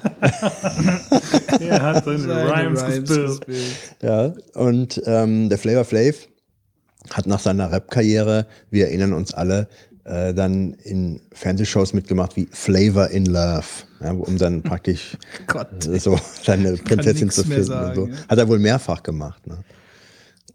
Er 1.60 1.82
hat 1.82 2.06
seine 2.06 2.20
Seine 2.20 2.52
Rhymes, 2.54 2.86
gespielt. 2.86 3.46
gespielt. 3.46 3.76
ja. 4.02 4.34
Und 4.56 5.02
ähm, 5.06 5.50
der 5.50 5.58
Flavor 5.58 5.86
Flav 5.86 6.16
hat 7.12 7.26
nach 7.28 7.40
seiner 7.40 7.72
Rap-Karriere, 7.72 8.48
wir 8.70 8.88
erinnern 8.88 9.14
uns 9.14 9.34
alle, 9.34 9.68
äh, 10.04 10.34
dann 10.34 10.74
in 10.74 11.22
Fernsehshows 11.32 11.94
mitgemacht 11.94 12.36
wie 12.36 12.48
Flavor 12.52 13.10
in 13.10 13.26
Love, 13.26 13.66
ja, 14.02 14.12
um 14.12 14.38
dann 14.38 14.64
praktisch 14.64 15.18
Gott. 15.48 15.88
äh, 15.88 16.00
so 16.00 16.20
seine 16.44 16.74
Prinzessin 16.78 17.30
zu 17.30 17.44
finden. 17.44 17.64
so. 17.64 17.74
sagen, 17.74 18.12
ja. 18.12 18.18
Hat 18.28 18.40
er 18.40 18.48
wohl 18.48 18.60
mehrfach 18.60 19.04
gemacht. 19.04 19.46
Ne? 19.48 19.64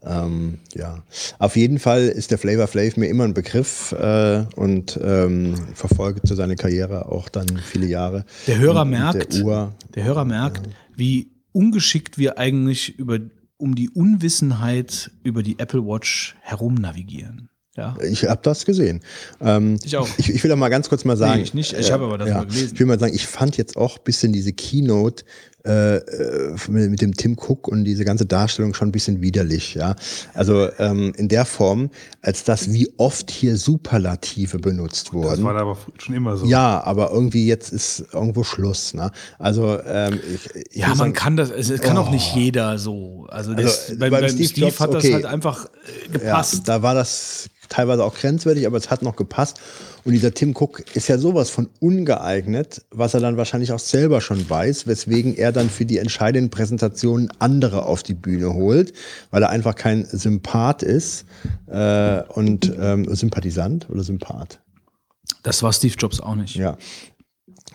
Ähm, 0.03 0.59
ja, 0.73 1.03
auf 1.39 1.55
jeden 1.55 1.79
Fall 1.79 2.03
ist 2.03 2.31
der 2.31 2.37
Flavor 2.37 2.67
Flav 2.67 2.97
mir 2.97 3.07
immer 3.07 3.23
ein 3.23 3.33
Begriff 3.33 3.91
äh, 3.93 4.45
und 4.55 4.99
ähm, 5.03 5.55
verfolge 5.73 6.21
zu 6.21 6.35
seiner 6.35 6.55
Karriere 6.55 7.11
auch 7.11 7.29
dann 7.29 7.47
viele 7.57 7.87
Jahre. 7.87 8.25
Der 8.47 8.57
Hörer 8.59 8.83
Und 8.83 8.91
merkt, 8.91 9.33
Der 9.33 9.45
Uhr, 9.45 9.75
der 9.95 10.03
Hörer 10.03 10.25
merkt, 10.25 10.69
wie 10.95 11.31
ungeschickt 11.51 12.17
wir 12.17 12.37
eigentlich 12.37 12.97
über, 12.99 13.19
um 13.57 13.75
die 13.75 13.89
Unwissenheit 13.89 15.11
über 15.23 15.41
die 15.41 15.57
Apple 15.59 15.85
Watch 15.85 16.35
herumnavigieren. 16.41 17.49
Ja. 17.77 17.95
ich 18.01 18.25
habe 18.25 18.39
das 18.43 18.65
gesehen. 18.65 19.01
Ähm, 19.39 19.77
Ich 19.83 19.95
auch. 19.95 20.07
Ich, 20.17 20.29
ich 20.29 20.43
will 20.43 20.49
da 20.49 20.55
mal 20.55 20.69
ganz 20.69 20.89
kurz 20.89 21.05
mal 21.05 21.15
sagen. 21.15 21.37
Nee, 21.37 21.43
ich 21.43 21.53
nicht. 21.53 21.73
Ich 21.73 21.91
habe 21.91 22.05
aber 22.05 22.17
das 22.17 22.29
mal 22.29 22.45
gelesen. 22.45 22.71
Ich 22.73 22.79
will 22.79 22.87
mal 22.87 22.99
sagen, 22.99 23.13
ich 23.13 23.27
fand 23.27 23.55
jetzt 23.55 23.77
auch 23.77 23.97
ein 23.97 24.03
bisschen 24.03 24.33
diese 24.33 24.51
Keynote 24.51 25.23
äh, 25.65 25.97
äh, 25.97 26.55
mit, 26.69 27.01
dem 27.01 27.13
Tim 27.13 27.35
Cook 27.37 27.67
und 27.67 27.83
diese 27.83 28.05
ganze 28.05 28.25
Darstellung 28.25 28.73
schon 28.73 28.89
ein 28.89 28.91
bisschen 28.91 29.21
widerlich, 29.21 29.75
ja. 29.75 29.95
Also 30.33 30.69
ähm, 30.79 31.13
in 31.17 31.27
der 31.27 31.45
Form, 31.45 31.89
als 32.21 32.43
dass 32.43 32.71
wie 32.71 32.93
oft 32.97 33.31
hier 33.31 33.57
Superlative 33.57 34.59
benutzt 34.59 35.07
Das 35.07 35.13
wurden. 35.13 35.43
war 35.43 35.53
da 35.53 35.61
aber 35.61 35.77
schon 35.97 36.15
immer 36.15 36.37
so. 36.37 36.45
Ja, 36.45 36.81
aber 36.83 37.11
irgendwie 37.11 37.47
jetzt 37.47 37.73
ist 37.73 38.05
irgendwo 38.13 38.43
Schluss. 38.43 38.93
Ne? 38.93 39.11
Also 39.39 39.79
ähm, 39.85 40.19
ich, 40.33 40.55
ich 40.71 40.77
Ja, 40.77 40.89
man 40.89 40.97
sagen, 40.97 41.13
kann 41.13 41.35
das, 41.35 41.49
es 41.49 41.69
es 41.69 41.81
kann 41.81 41.97
auch 41.97 42.11
nicht 42.11 42.35
jeder 42.35 42.77
so. 42.77 43.27
Also, 43.29 43.53
das, 43.53 43.89
Also, 43.89 43.99
beim, 43.99 44.11
beim 44.11 44.21
beim 44.21 44.29
Steve 44.29 44.47
Steve, 44.47 44.65
Jobs, 44.67 44.79
hat 44.79 44.93
das 44.93 45.03
okay. 45.03 45.13
halt 45.15 45.25
einfach 45.25 45.65
äh, 45.65 45.69
ja, 46.05 46.11
gepasst. 46.13 46.67
da 46.67 46.81
war 46.81 46.93
das 46.93 47.49
teilweise 47.69 48.03
auch 48.03 48.15
grenzwertig, 48.15 48.65
aber 48.65 48.77
es 48.77 48.89
hat 48.89 49.01
noch 49.01 49.15
gepasst. 49.15 49.59
Und 50.07 50.13
dieser 50.13 50.33
Tim 50.33 50.55
Cook 50.55 50.85
ist 50.95 51.09
ja 51.09 51.17
sowas 51.17 51.49
von 51.49 51.69
ungeeignet, 51.81 52.81
was 52.91 53.13
er 53.13 53.19
dann 53.19 53.35
wahrscheinlich 53.35 53.73
auch 53.73 53.79
selber 53.79 54.21
schon 54.21 54.49
weiß, 54.49 54.87
weswegen 54.87 55.35
er 55.35 55.51
dann 55.51 55.69
für 55.69 55.83
die 55.83 55.97
entscheidenden 55.97 56.49
Präsentationen 56.49 57.29
andere 57.39 57.85
auf 57.85 58.03
die 58.03 58.13
Bühne 58.13 58.53
holt, 58.53 58.93
weil 59.31 59.43
er 59.43 59.49
einfach 59.49 59.75
kein 59.75 60.05
Sympath 60.05 60.81
ist 60.81 61.25
äh, 61.65 62.21
und 62.21 62.71
ähm, 62.79 63.13
Sympathisant 63.13 63.89
oder 63.89 64.01
Sympath. 64.01 64.61
Das 65.43 65.61
war 65.61 65.73
Steve 65.73 65.95
Jobs 65.97 66.21
auch 66.21 66.35
nicht. 66.35 66.55
Ja. 66.55 66.77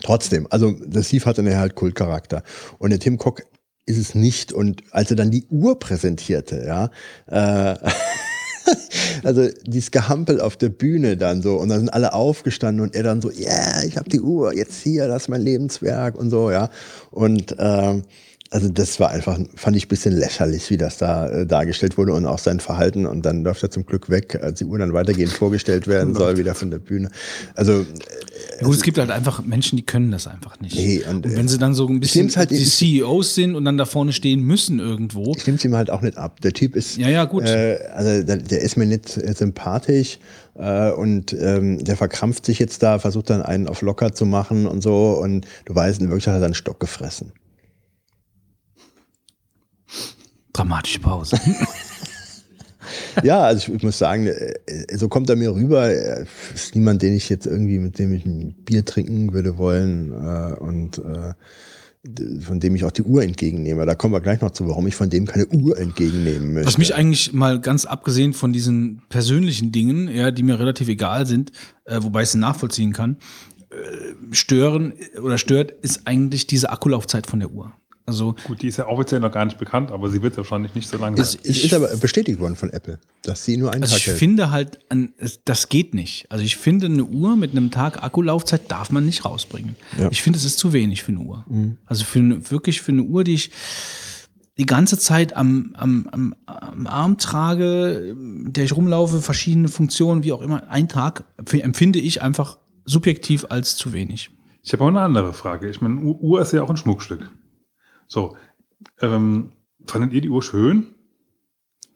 Trotzdem, 0.01 0.47
also 0.49 0.71
der 0.71 1.03
Steve 1.03 1.25
hatte 1.25 1.41
einen 1.41 1.55
halt 1.55 1.75
Kultcharakter. 1.75 2.41
Und 2.79 2.89
der 2.89 2.99
Tim 2.99 3.19
Cook 3.23 3.43
ist 3.85 3.99
es 3.99 4.15
nicht. 4.15 4.51
Und 4.51 4.81
als 4.89 5.11
er 5.11 5.17
dann 5.17 5.29
die 5.29 5.45
Uhr 5.51 5.77
präsentierte, 5.77 6.65
ja, 6.65 6.89
äh, 7.27 7.77
also 9.23 9.49
dieses 9.65 9.91
Gehampel 9.91 10.41
auf 10.41 10.57
der 10.57 10.69
Bühne 10.69 11.17
dann 11.17 11.41
so 11.41 11.55
und 11.57 11.69
dann 11.69 11.79
sind 11.79 11.89
alle 11.89 12.13
aufgestanden 12.13 12.83
und 12.83 12.95
er 12.95 13.03
dann 13.03 13.21
so, 13.21 13.31
ja, 13.31 13.49
yeah, 13.49 13.83
ich 13.83 13.97
habe 13.97 14.09
die 14.09 14.21
Uhr, 14.21 14.53
jetzt 14.53 14.81
hier, 14.81 15.07
das 15.07 15.23
ist 15.23 15.29
mein 15.29 15.41
Lebenswerk 15.41 16.15
und 16.15 16.29
so, 16.29 16.51
ja. 16.51 16.69
Und 17.11 17.55
ähm, 17.59 18.03
also 18.53 18.69
das 18.69 18.99
war 18.99 19.09
einfach, 19.09 19.39
fand 19.55 19.75
ich 19.75 19.85
ein 19.85 19.89
bisschen 19.89 20.15
lächerlich, 20.15 20.69
wie 20.69 20.77
das 20.77 20.99
da 20.99 21.27
äh, 21.27 21.47
dargestellt 21.47 21.97
wurde 21.97 22.13
und 22.13 22.27
auch 22.27 22.37
sein 22.37 22.59
Verhalten. 22.59 23.07
Und 23.07 23.25
dann 23.25 23.43
läuft 23.43 23.63
er 23.63 23.71
zum 23.71 23.83
Glück 23.83 24.11
weg, 24.11 24.39
als 24.43 24.59
die 24.59 24.65
Uhr 24.65 24.77
dann 24.77 24.93
weitergehend 24.93 25.31
vorgestellt 25.31 25.87
werden 25.87 26.13
soll, 26.15 26.37
wieder 26.37 26.53
von 26.53 26.69
der 26.69 26.77
Bühne. 26.77 27.09
Also 27.55 27.83
Ja, 28.59 28.65
gut, 28.65 28.75
es 28.75 28.83
gibt 28.83 28.97
halt 28.97 29.09
einfach 29.09 29.43
Menschen, 29.43 29.77
die 29.77 29.83
können 29.83 30.11
das 30.11 30.27
einfach 30.27 30.59
nicht. 30.59 30.75
Nee, 30.75 31.03
und, 31.09 31.25
und, 31.25 31.35
wenn 31.35 31.45
äh, 31.45 31.49
sie 31.49 31.57
dann 31.57 31.73
so 31.73 31.87
ein 31.87 31.99
bisschen 31.99 32.29
halt 32.35 32.51
die 32.51 32.65
CEOs 32.65 33.35
sind 33.35 33.55
und 33.55 33.65
dann 33.65 33.77
da 33.77 33.85
vorne 33.85 34.13
stehen 34.13 34.41
müssen 34.41 34.79
irgendwo. 34.79 35.33
ich 35.35 35.45
nehme 35.45 35.57
es 35.57 35.65
ihm 35.65 35.75
halt 35.75 35.89
auch 35.89 36.01
nicht 36.01 36.17
ab. 36.17 36.41
Der 36.41 36.53
Typ 36.53 36.75
ist, 36.75 36.97
Ja, 36.97 37.09
ja, 37.09 37.25
gut. 37.25 37.43
Äh, 37.43 37.79
also 37.93 38.23
der, 38.23 38.37
der 38.37 38.61
ist 38.61 38.77
mir 38.77 38.85
nicht 38.85 39.09
sympathisch 39.09 40.19
äh, 40.55 40.91
und 40.91 41.33
ähm, 41.33 41.83
der 41.83 41.97
verkrampft 41.97 42.45
sich 42.45 42.59
jetzt 42.59 42.83
da, 42.83 42.99
versucht 42.99 43.29
dann 43.29 43.41
einen 43.41 43.67
auf 43.67 43.81
locker 43.81 44.13
zu 44.13 44.25
machen 44.25 44.67
und 44.67 44.81
so 44.81 45.19
und 45.21 45.45
du 45.65 45.75
weißt, 45.75 46.01
in 46.01 46.07
Wirklichkeit 46.07 46.35
hat 46.35 46.41
er 46.41 46.45
einen 46.45 46.53
Stock 46.53 46.79
gefressen. 46.79 47.31
Dramatische 50.53 50.99
Pause. 50.99 51.39
ja, 53.23 53.41
also 53.41 53.71
ich, 53.71 53.77
ich 53.77 53.83
muss 53.83 53.97
sagen, 53.97 54.27
äh, 54.27 54.53
so 54.95 55.09
kommt 55.09 55.29
er 55.29 55.35
mir 55.35 55.53
rüber. 55.53 55.87
Er 55.89 56.25
ist 56.53 56.75
niemand, 56.75 57.01
den 57.01 57.13
ich 57.13 57.29
jetzt 57.29 57.45
irgendwie, 57.45 57.79
mit 57.79 57.99
dem 57.99 58.13
ich 58.13 58.25
ein 58.25 58.53
Bier 58.65 58.85
trinken 58.85 59.33
würde 59.33 59.57
wollen 59.57 60.11
äh, 60.11 60.53
und 60.59 60.99
äh, 60.99 61.33
von 62.41 62.59
dem 62.59 62.75
ich 62.75 62.83
auch 62.83 62.91
die 62.91 63.03
Uhr 63.03 63.23
entgegennehme. 63.23 63.85
Da 63.85 63.95
kommen 63.95 64.13
wir 64.13 64.19
gleich 64.19 64.41
noch 64.41 64.51
zu, 64.51 64.67
warum 64.67 64.87
ich 64.87 64.95
von 64.95 65.09
dem 65.09 65.25
keine 65.25 65.47
Uhr 65.47 65.77
entgegennehmen 65.77 66.53
möchte. 66.53 66.67
Was 66.67 66.77
mich 66.77 66.95
eigentlich 66.95 67.31
mal 67.31 67.61
ganz 67.61 67.85
abgesehen 67.85 68.33
von 68.33 68.51
diesen 68.51 69.03
persönlichen 69.07 69.71
Dingen, 69.71 70.09
ja, 70.09 70.31
die 70.31 70.43
mir 70.43 70.59
relativ 70.59 70.89
egal 70.89 71.25
sind, 71.25 71.51
äh, 71.85 71.99
wobei 72.01 72.23
ich 72.23 72.29
sie 72.29 72.39
nachvollziehen 72.39 72.91
kann, 72.91 73.17
äh, 73.69 74.33
stören 74.35 74.93
oder 75.21 75.37
stört, 75.37 75.71
ist 75.71 76.01
eigentlich 76.05 76.45
diese 76.45 76.71
Akkulaufzeit 76.71 77.25
von 77.25 77.39
der 77.39 77.51
Uhr. 77.51 77.71
Also 78.05 78.35
Gut, 78.45 78.61
die 78.61 78.67
ist 78.67 78.77
ja 78.77 78.87
offiziell 78.87 79.21
noch 79.21 79.31
gar 79.31 79.45
nicht 79.45 79.57
bekannt, 79.57 79.91
aber 79.91 80.09
sie 80.09 80.21
wird 80.21 80.35
wahrscheinlich 80.35 80.75
nicht 80.75 80.89
so 80.89 80.97
lang 80.97 81.15
sein. 81.15 81.23
es, 81.23 81.35
es 81.35 81.63
ist 81.63 81.73
aber 81.73 81.87
bestätigt 81.97 82.39
worden 82.39 82.55
von 82.55 82.69
Apple, 82.69 82.99
dass 83.23 83.45
sie 83.45 83.55
nur 83.55 83.71
einen 83.71 83.83
Also 83.83 83.93
Tag 83.93 84.01
ich 84.01 84.07
hält. 84.07 84.17
finde 84.17 84.51
halt, 84.51 84.79
das 85.45 85.69
geht 85.69 85.93
nicht. 85.93 86.25
Also 86.29 86.43
ich 86.43 86.57
finde, 86.57 86.87
eine 86.87 87.05
Uhr 87.05 87.35
mit 87.37 87.51
einem 87.51 87.71
Tag 87.71 88.03
Akkulaufzeit 88.03 88.69
darf 88.69 88.91
man 88.91 89.05
nicht 89.05 89.23
rausbringen. 89.23 89.75
Ja. 89.97 90.09
Ich 90.11 90.21
finde, 90.21 90.37
es 90.37 90.43
ist 90.45 90.59
zu 90.59 90.73
wenig 90.73 91.03
für 91.03 91.13
eine 91.13 91.21
Uhr. 91.21 91.45
Also 91.85 92.03
für 92.03 92.19
eine, 92.19 92.51
wirklich 92.51 92.81
für 92.81 92.91
eine 92.91 93.03
Uhr, 93.03 93.23
die 93.23 93.35
ich 93.35 93.51
die 94.57 94.65
ganze 94.65 94.99
Zeit 94.99 95.35
am, 95.35 95.73
am, 95.77 96.07
am, 96.11 96.35
am 96.45 96.87
Arm 96.87 97.17
trage, 97.17 98.15
der 98.15 98.65
ich 98.65 98.75
rumlaufe, 98.75 99.21
verschiedene 99.21 99.67
Funktionen, 99.67 100.23
wie 100.23 100.31
auch 100.31 100.41
immer, 100.41 100.69
ein 100.69 100.87
Tag 100.89 101.23
empfinde 101.37 101.99
ich 101.99 102.21
einfach 102.21 102.59
subjektiv 102.85 103.45
als 103.49 103.77
zu 103.77 103.93
wenig. 103.93 104.29
Ich 104.61 104.71
habe 104.73 104.83
auch 104.83 104.89
eine 104.89 105.01
andere 105.01 105.33
Frage. 105.33 105.69
Ich 105.69 105.81
meine, 105.81 105.99
Uhr 106.01 106.41
ist 106.41 106.53
ja 106.53 106.61
auch 106.61 106.69
ein 106.69 106.77
Schmuckstück. 106.77 107.31
So, 108.13 108.37
ähm, 109.01 109.53
fandet 109.87 110.13
ihr 110.13 110.21
die 110.21 110.29
Uhr 110.29 110.43
schön? 110.43 110.93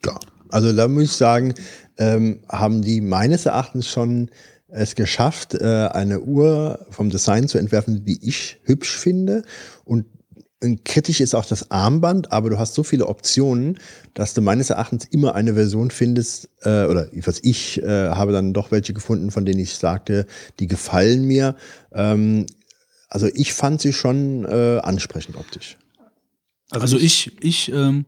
Ja. 0.03 0.19
Also 0.49 0.73
da 0.73 0.87
muss 0.87 1.03
ich 1.03 1.11
sagen, 1.11 1.53
ähm, 1.99 2.39
haben 2.49 2.81
die 2.81 3.01
meines 3.01 3.45
Erachtens 3.45 3.87
schon 3.87 4.31
es 4.67 4.95
geschafft, 4.95 5.53
äh, 5.53 5.89
eine 5.91 6.21
Uhr 6.21 6.87
vom 6.89 7.11
Design 7.11 7.47
zu 7.47 7.59
entwerfen, 7.59 8.03
die 8.03 8.17
ich 8.27 8.59
hübsch 8.63 8.97
finde. 8.97 9.43
Und 9.85 10.07
kritisch 10.85 11.21
ist 11.21 11.35
auch 11.35 11.45
das 11.45 11.69
Armband, 11.69 12.31
aber 12.31 12.49
du 12.49 12.57
hast 12.57 12.73
so 12.73 12.81
viele 12.81 13.05
Optionen, 13.05 13.77
dass 14.15 14.33
du 14.33 14.41
meines 14.41 14.71
Erachtens 14.71 15.05
immer 15.05 15.35
eine 15.35 15.53
Version 15.53 15.91
findest, 15.91 16.49
äh, 16.63 16.85
oder 16.85 17.09
was 17.25 17.39
ich 17.43 17.83
äh, 17.83 18.09
habe 18.09 18.31
dann 18.31 18.53
doch 18.53 18.71
welche 18.71 18.93
gefunden, 18.93 19.29
von 19.29 19.45
denen 19.45 19.59
ich 19.59 19.75
sagte, 19.75 20.25
die 20.59 20.65
gefallen 20.65 21.25
mir. 21.25 21.55
Ähm, 21.93 22.47
also 23.07 23.27
ich 23.35 23.53
fand 23.53 23.81
sie 23.81 23.93
schon 23.93 24.45
äh, 24.45 24.79
ansprechend 24.81 25.35
optisch. 25.35 25.77
Also, 26.71 26.97
ich, 26.97 27.31
ich 27.41 27.71
ähm, 27.71 28.05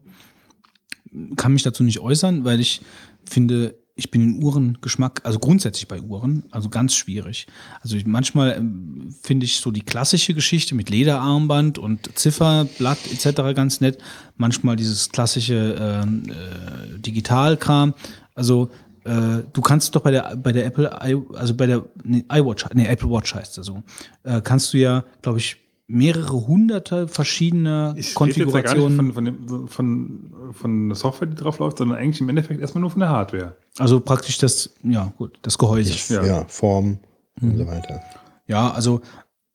kann 1.35 1.53
mich 1.53 1.63
dazu 1.63 1.83
nicht 1.83 1.99
äußern, 1.99 2.45
weil 2.45 2.59
ich 2.59 2.81
finde, 3.25 3.75
ich 3.99 4.11
bin 4.11 4.21
in 4.21 4.43
Uhrengeschmack, 4.43 5.21
also 5.25 5.39
grundsätzlich 5.39 5.87
bei 5.87 6.01
Uhren, 6.01 6.45
also 6.51 6.69
ganz 6.69 6.95
schwierig. 6.95 7.47
Also 7.81 7.97
ich, 7.97 8.05
manchmal 8.05 8.55
ähm, 8.57 9.13
finde 9.21 9.45
ich 9.45 9.57
so 9.57 9.71
die 9.71 9.81
klassische 9.81 10.33
Geschichte 10.33 10.73
mit 10.73 10.89
Lederarmband 10.89 11.77
und 11.77 12.17
Zifferblatt 12.17 12.99
etc. 13.11 13.55
ganz 13.55 13.81
nett. 13.81 13.99
Manchmal 14.37 14.77
dieses 14.77 15.09
klassische 15.09 15.75
ähm, 15.79 16.23
äh, 16.29 16.99
Digitalkram. 16.99 17.93
Also 18.35 18.69
äh, 19.03 19.43
du 19.51 19.61
kannst 19.61 19.93
doch 19.95 20.01
bei 20.01 20.11
der 20.11 20.35
bei 20.37 20.53
der 20.53 20.65
Apple, 20.65 20.97
i, 21.03 21.17
also 21.35 21.53
bei 21.53 21.67
der 21.67 21.85
nee, 22.03 22.23
iWatch, 22.31 22.65
nee, 22.73 22.87
Apple 22.87 23.09
Watch 23.09 23.35
heißt 23.35 23.57
es 23.57 23.65
so, 23.65 23.83
äh, 24.23 24.41
kannst 24.41 24.73
du 24.73 24.77
ja, 24.77 25.03
glaube 25.21 25.39
ich, 25.39 25.57
mehrere 25.89 26.47
hunderte 26.47 27.07
verschiedene 27.07 27.95
Ich 27.97 28.17
rede 28.19 28.29
jetzt 28.29 28.53
ja 28.53 28.61
gar 28.61 28.75
nicht 28.75 28.83
Konfigurationen. 28.83 28.95
von, 28.97 29.13
von, 29.13 29.25
dem, 29.25 29.67
von, 29.67 30.33
von 30.53 30.89
der 30.89 30.95
Software, 30.95 31.27
die 31.27 31.35
drauf 31.35 31.57
läuft, 31.57 31.79
sondern 31.79 31.97
eigentlich 31.97 32.21
im 32.21 32.29
Endeffekt 32.29 32.61
erstmal 32.61 32.81
nur 32.81 32.91
von 32.91 32.99
der 32.99 33.09
Hardware. 33.09 33.57
Also 33.79 33.99
praktisch 33.99 34.37
das, 34.37 34.69
ja 34.83 35.11
gut, 35.17 35.39
das 35.41 35.57
Gehäuse. 35.57 36.13
Ja. 36.13 36.23
Ja, 36.23 36.45
Form 36.47 36.99
und 37.41 37.57
so 37.57 37.65
weiter. 37.65 38.01
Ja, 38.45 38.71
also 38.71 39.01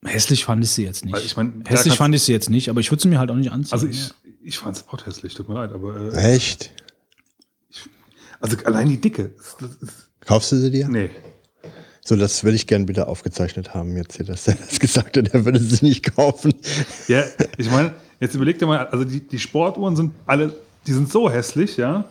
hässlich 0.05 0.45
fand 0.45 0.65
ich 0.65 0.71
sie 0.71 0.83
jetzt 0.85 1.05
nicht. 1.05 1.25
Ich 1.25 1.37
mein, 1.37 1.63
hässlich 1.67 1.95
fand 1.95 2.15
ich 2.17 2.23
sie 2.25 2.33
jetzt 2.33 2.51
nicht, 2.51 2.69
aber 2.69 2.81
ich 2.81 2.91
würde 2.91 3.03
sie 3.03 3.09
mir 3.09 3.21
halt 3.21 3.31
auch 3.31 3.37
nicht 3.37 3.53
anziehen. 3.53 3.73
Also 3.73 3.87
ich, 3.87 4.11
ich 4.43 4.59
fand 4.59 4.77
es 4.77 4.89
auch 4.89 5.07
hässlich, 5.07 5.35
tut 5.35 5.49
mir 5.49 5.55
leid, 5.55 5.73
aber 5.73 6.13
äh, 6.15 6.35
Echt? 6.35 6.73
also 8.41 8.57
allein 8.65 8.89
die 8.89 9.01
Dicke. 9.01 9.35
Das, 9.61 9.79
das 9.81 10.11
Kaufst 10.21 10.51
du 10.51 10.57
sie 10.57 10.71
dir? 10.73 10.89
nee. 10.89 11.11
So, 12.07 12.17
das 12.17 12.45
würde 12.45 12.57
ich 12.57 12.67
gerne 12.67 12.87
wieder 12.87 13.09
aufgezeichnet 13.09 13.73
haben, 13.73 13.97
jetzt 13.97 14.17
hier, 14.17 14.27
dass 14.27 14.47
er 14.47 14.57
das 14.57 14.79
gesagt 14.79 15.17
hat, 15.17 15.29
er 15.29 15.45
würde 15.47 15.59
sie 15.59 15.83
nicht 15.87 16.15
kaufen. 16.15 16.53
Ja, 17.09 17.25
ich 17.57 17.71
meine, 17.71 17.95
jetzt 18.21 18.35
überleg 18.35 18.59
dir 18.59 18.67
mal, 18.67 18.87
also 18.89 19.05
die, 19.05 19.21
die 19.21 19.39
Sportuhren 19.39 19.97
sind 19.97 20.13
alle, 20.27 20.55
die 20.87 20.93
sind 20.93 21.11
so 21.11 21.31
hässlich, 21.31 21.79
ja. 21.79 22.05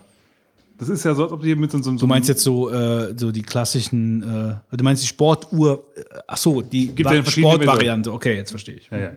Das 0.80 0.90
ist 0.90 1.06
ja 1.06 1.14
so, 1.14 1.26
als 1.26 1.32
ob 1.32 1.44
die 1.44 1.56
mit 1.56 1.72
so, 1.72 1.78
so, 1.78 1.92
so 1.92 1.98
du 1.98 2.08
meinst 2.08 2.28
jetzt 2.28 2.42
so, 2.42 2.72
äh, 2.72 3.14
so 3.16 3.32
die 3.32 3.44
klassischen, 3.44 4.24
äh, 4.24 4.76
du 4.76 4.84
meinst 4.84 5.04
die 5.04 5.08
Sportuhr, 5.08 5.84
äh, 5.96 6.02
ach 6.26 6.38
so, 6.38 6.64
die 6.64 6.88
Gibt 6.88 7.12
ja 7.12 7.24
Sportvariante. 7.24 8.12
Okay, 8.12 8.36
jetzt 8.36 8.50
verstehe 8.50 8.76
ich. 8.76 8.90
Ja, 8.90 8.98
ja. 8.98 9.12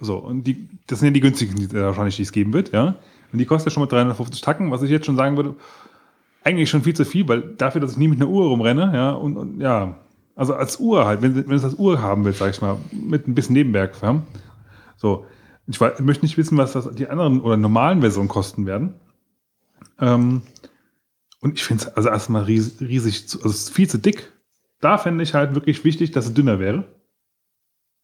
So, 0.00 0.16
und 0.16 0.44
die, 0.44 0.66
das 0.86 1.00
sind 1.00 1.08
ja 1.08 1.12
die 1.12 1.20
günstigen, 1.20 1.56
die, 1.56 1.76
äh, 1.76 1.82
wahrscheinlich, 1.82 2.16
die 2.16 2.22
es 2.22 2.32
geben 2.32 2.54
wird, 2.54 2.72
ja. 2.72 2.96
Und 3.32 3.38
die 3.38 3.44
kostet 3.44 3.70
ja 3.70 3.74
schon 3.74 3.82
mal 3.82 3.88
350 3.88 4.40
Tacken, 4.40 4.70
was 4.70 4.80
ich 4.80 4.90
jetzt 4.90 5.04
schon 5.04 5.16
sagen 5.16 5.36
würde, 5.36 5.56
eigentlich 6.42 6.70
schon 6.70 6.82
viel 6.82 6.94
zu 6.94 7.04
viel, 7.04 7.28
weil 7.28 7.42
dafür, 7.58 7.82
dass 7.82 7.92
ich 7.92 7.98
nie 7.98 8.08
mit 8.08 8.18
einer 8.18 8.30
Uhr 8.30 8.46
rumrenne, 8.46 8.92
ja, 8.94 9.10
und, 9.10 9.36
und 9.36 9.60
ja, 9.60 9.98
also 10.36 10.54
als 10.54 10.78
Uhr 10.78 11.06
halt, 11.06 11.22
wenn, 11.22 11.34
wenn 11.34 11.48
du 11.48 11.54
es 11.56 11.64
als 11.64 11.74
Uhr 11.74 12.00
haben 12.00 12.24
willst, 12.24 12.38
sag 12.38 12.50
ich 12.50 12.60
mal, 12.60 12.78
mit 12.92 13.26
ein 13.26 13.34
bisschen 13.34 13.54
Nebenwerk. 13.54 13.96
So, 14.96 15.26
ich 15.66 15.80
wei- 15.80 15.94
möchte 16.00 16.24
nicht 16.24 16.36
wissen, 16.36 16.56
was 16.58 16.72
das 16.72 16.94
die 16.94 17.08
anderen 17.08 17.40
oder 17.40 17.56
normalen 17.56 18.00
Versionen 18.00 18.28
kosten 18.28 18.66
werden. 18.66 18.94
Ähm, 19.98 20.42
und 21.40 21.54
ich 21.54 21.64
finde 21.64 21.84
es 21.84 21.96
also 21.96 22.08
erstmal 22.08 22.44
ries, 22.44 22.80
riesig, 22.80 23.28
zu, 23.28 23.38
also 23.38 23.50
es 23.50 23.64
ist 23.64 23.70
viel 23.70 23.88
zu 23.88 23.98
dick. 23.98 24.32
Da 24.80 24.98
fände 24.98 25.24
ich 25.24 25.34
halt 25.34 25.54
wirklich 25.54 25.84
wichtig, 25.84 26.12
dass 26.12 26.26
es 26.26 26.34
dünner 26.34 26.58
wäre. 26.58 26.84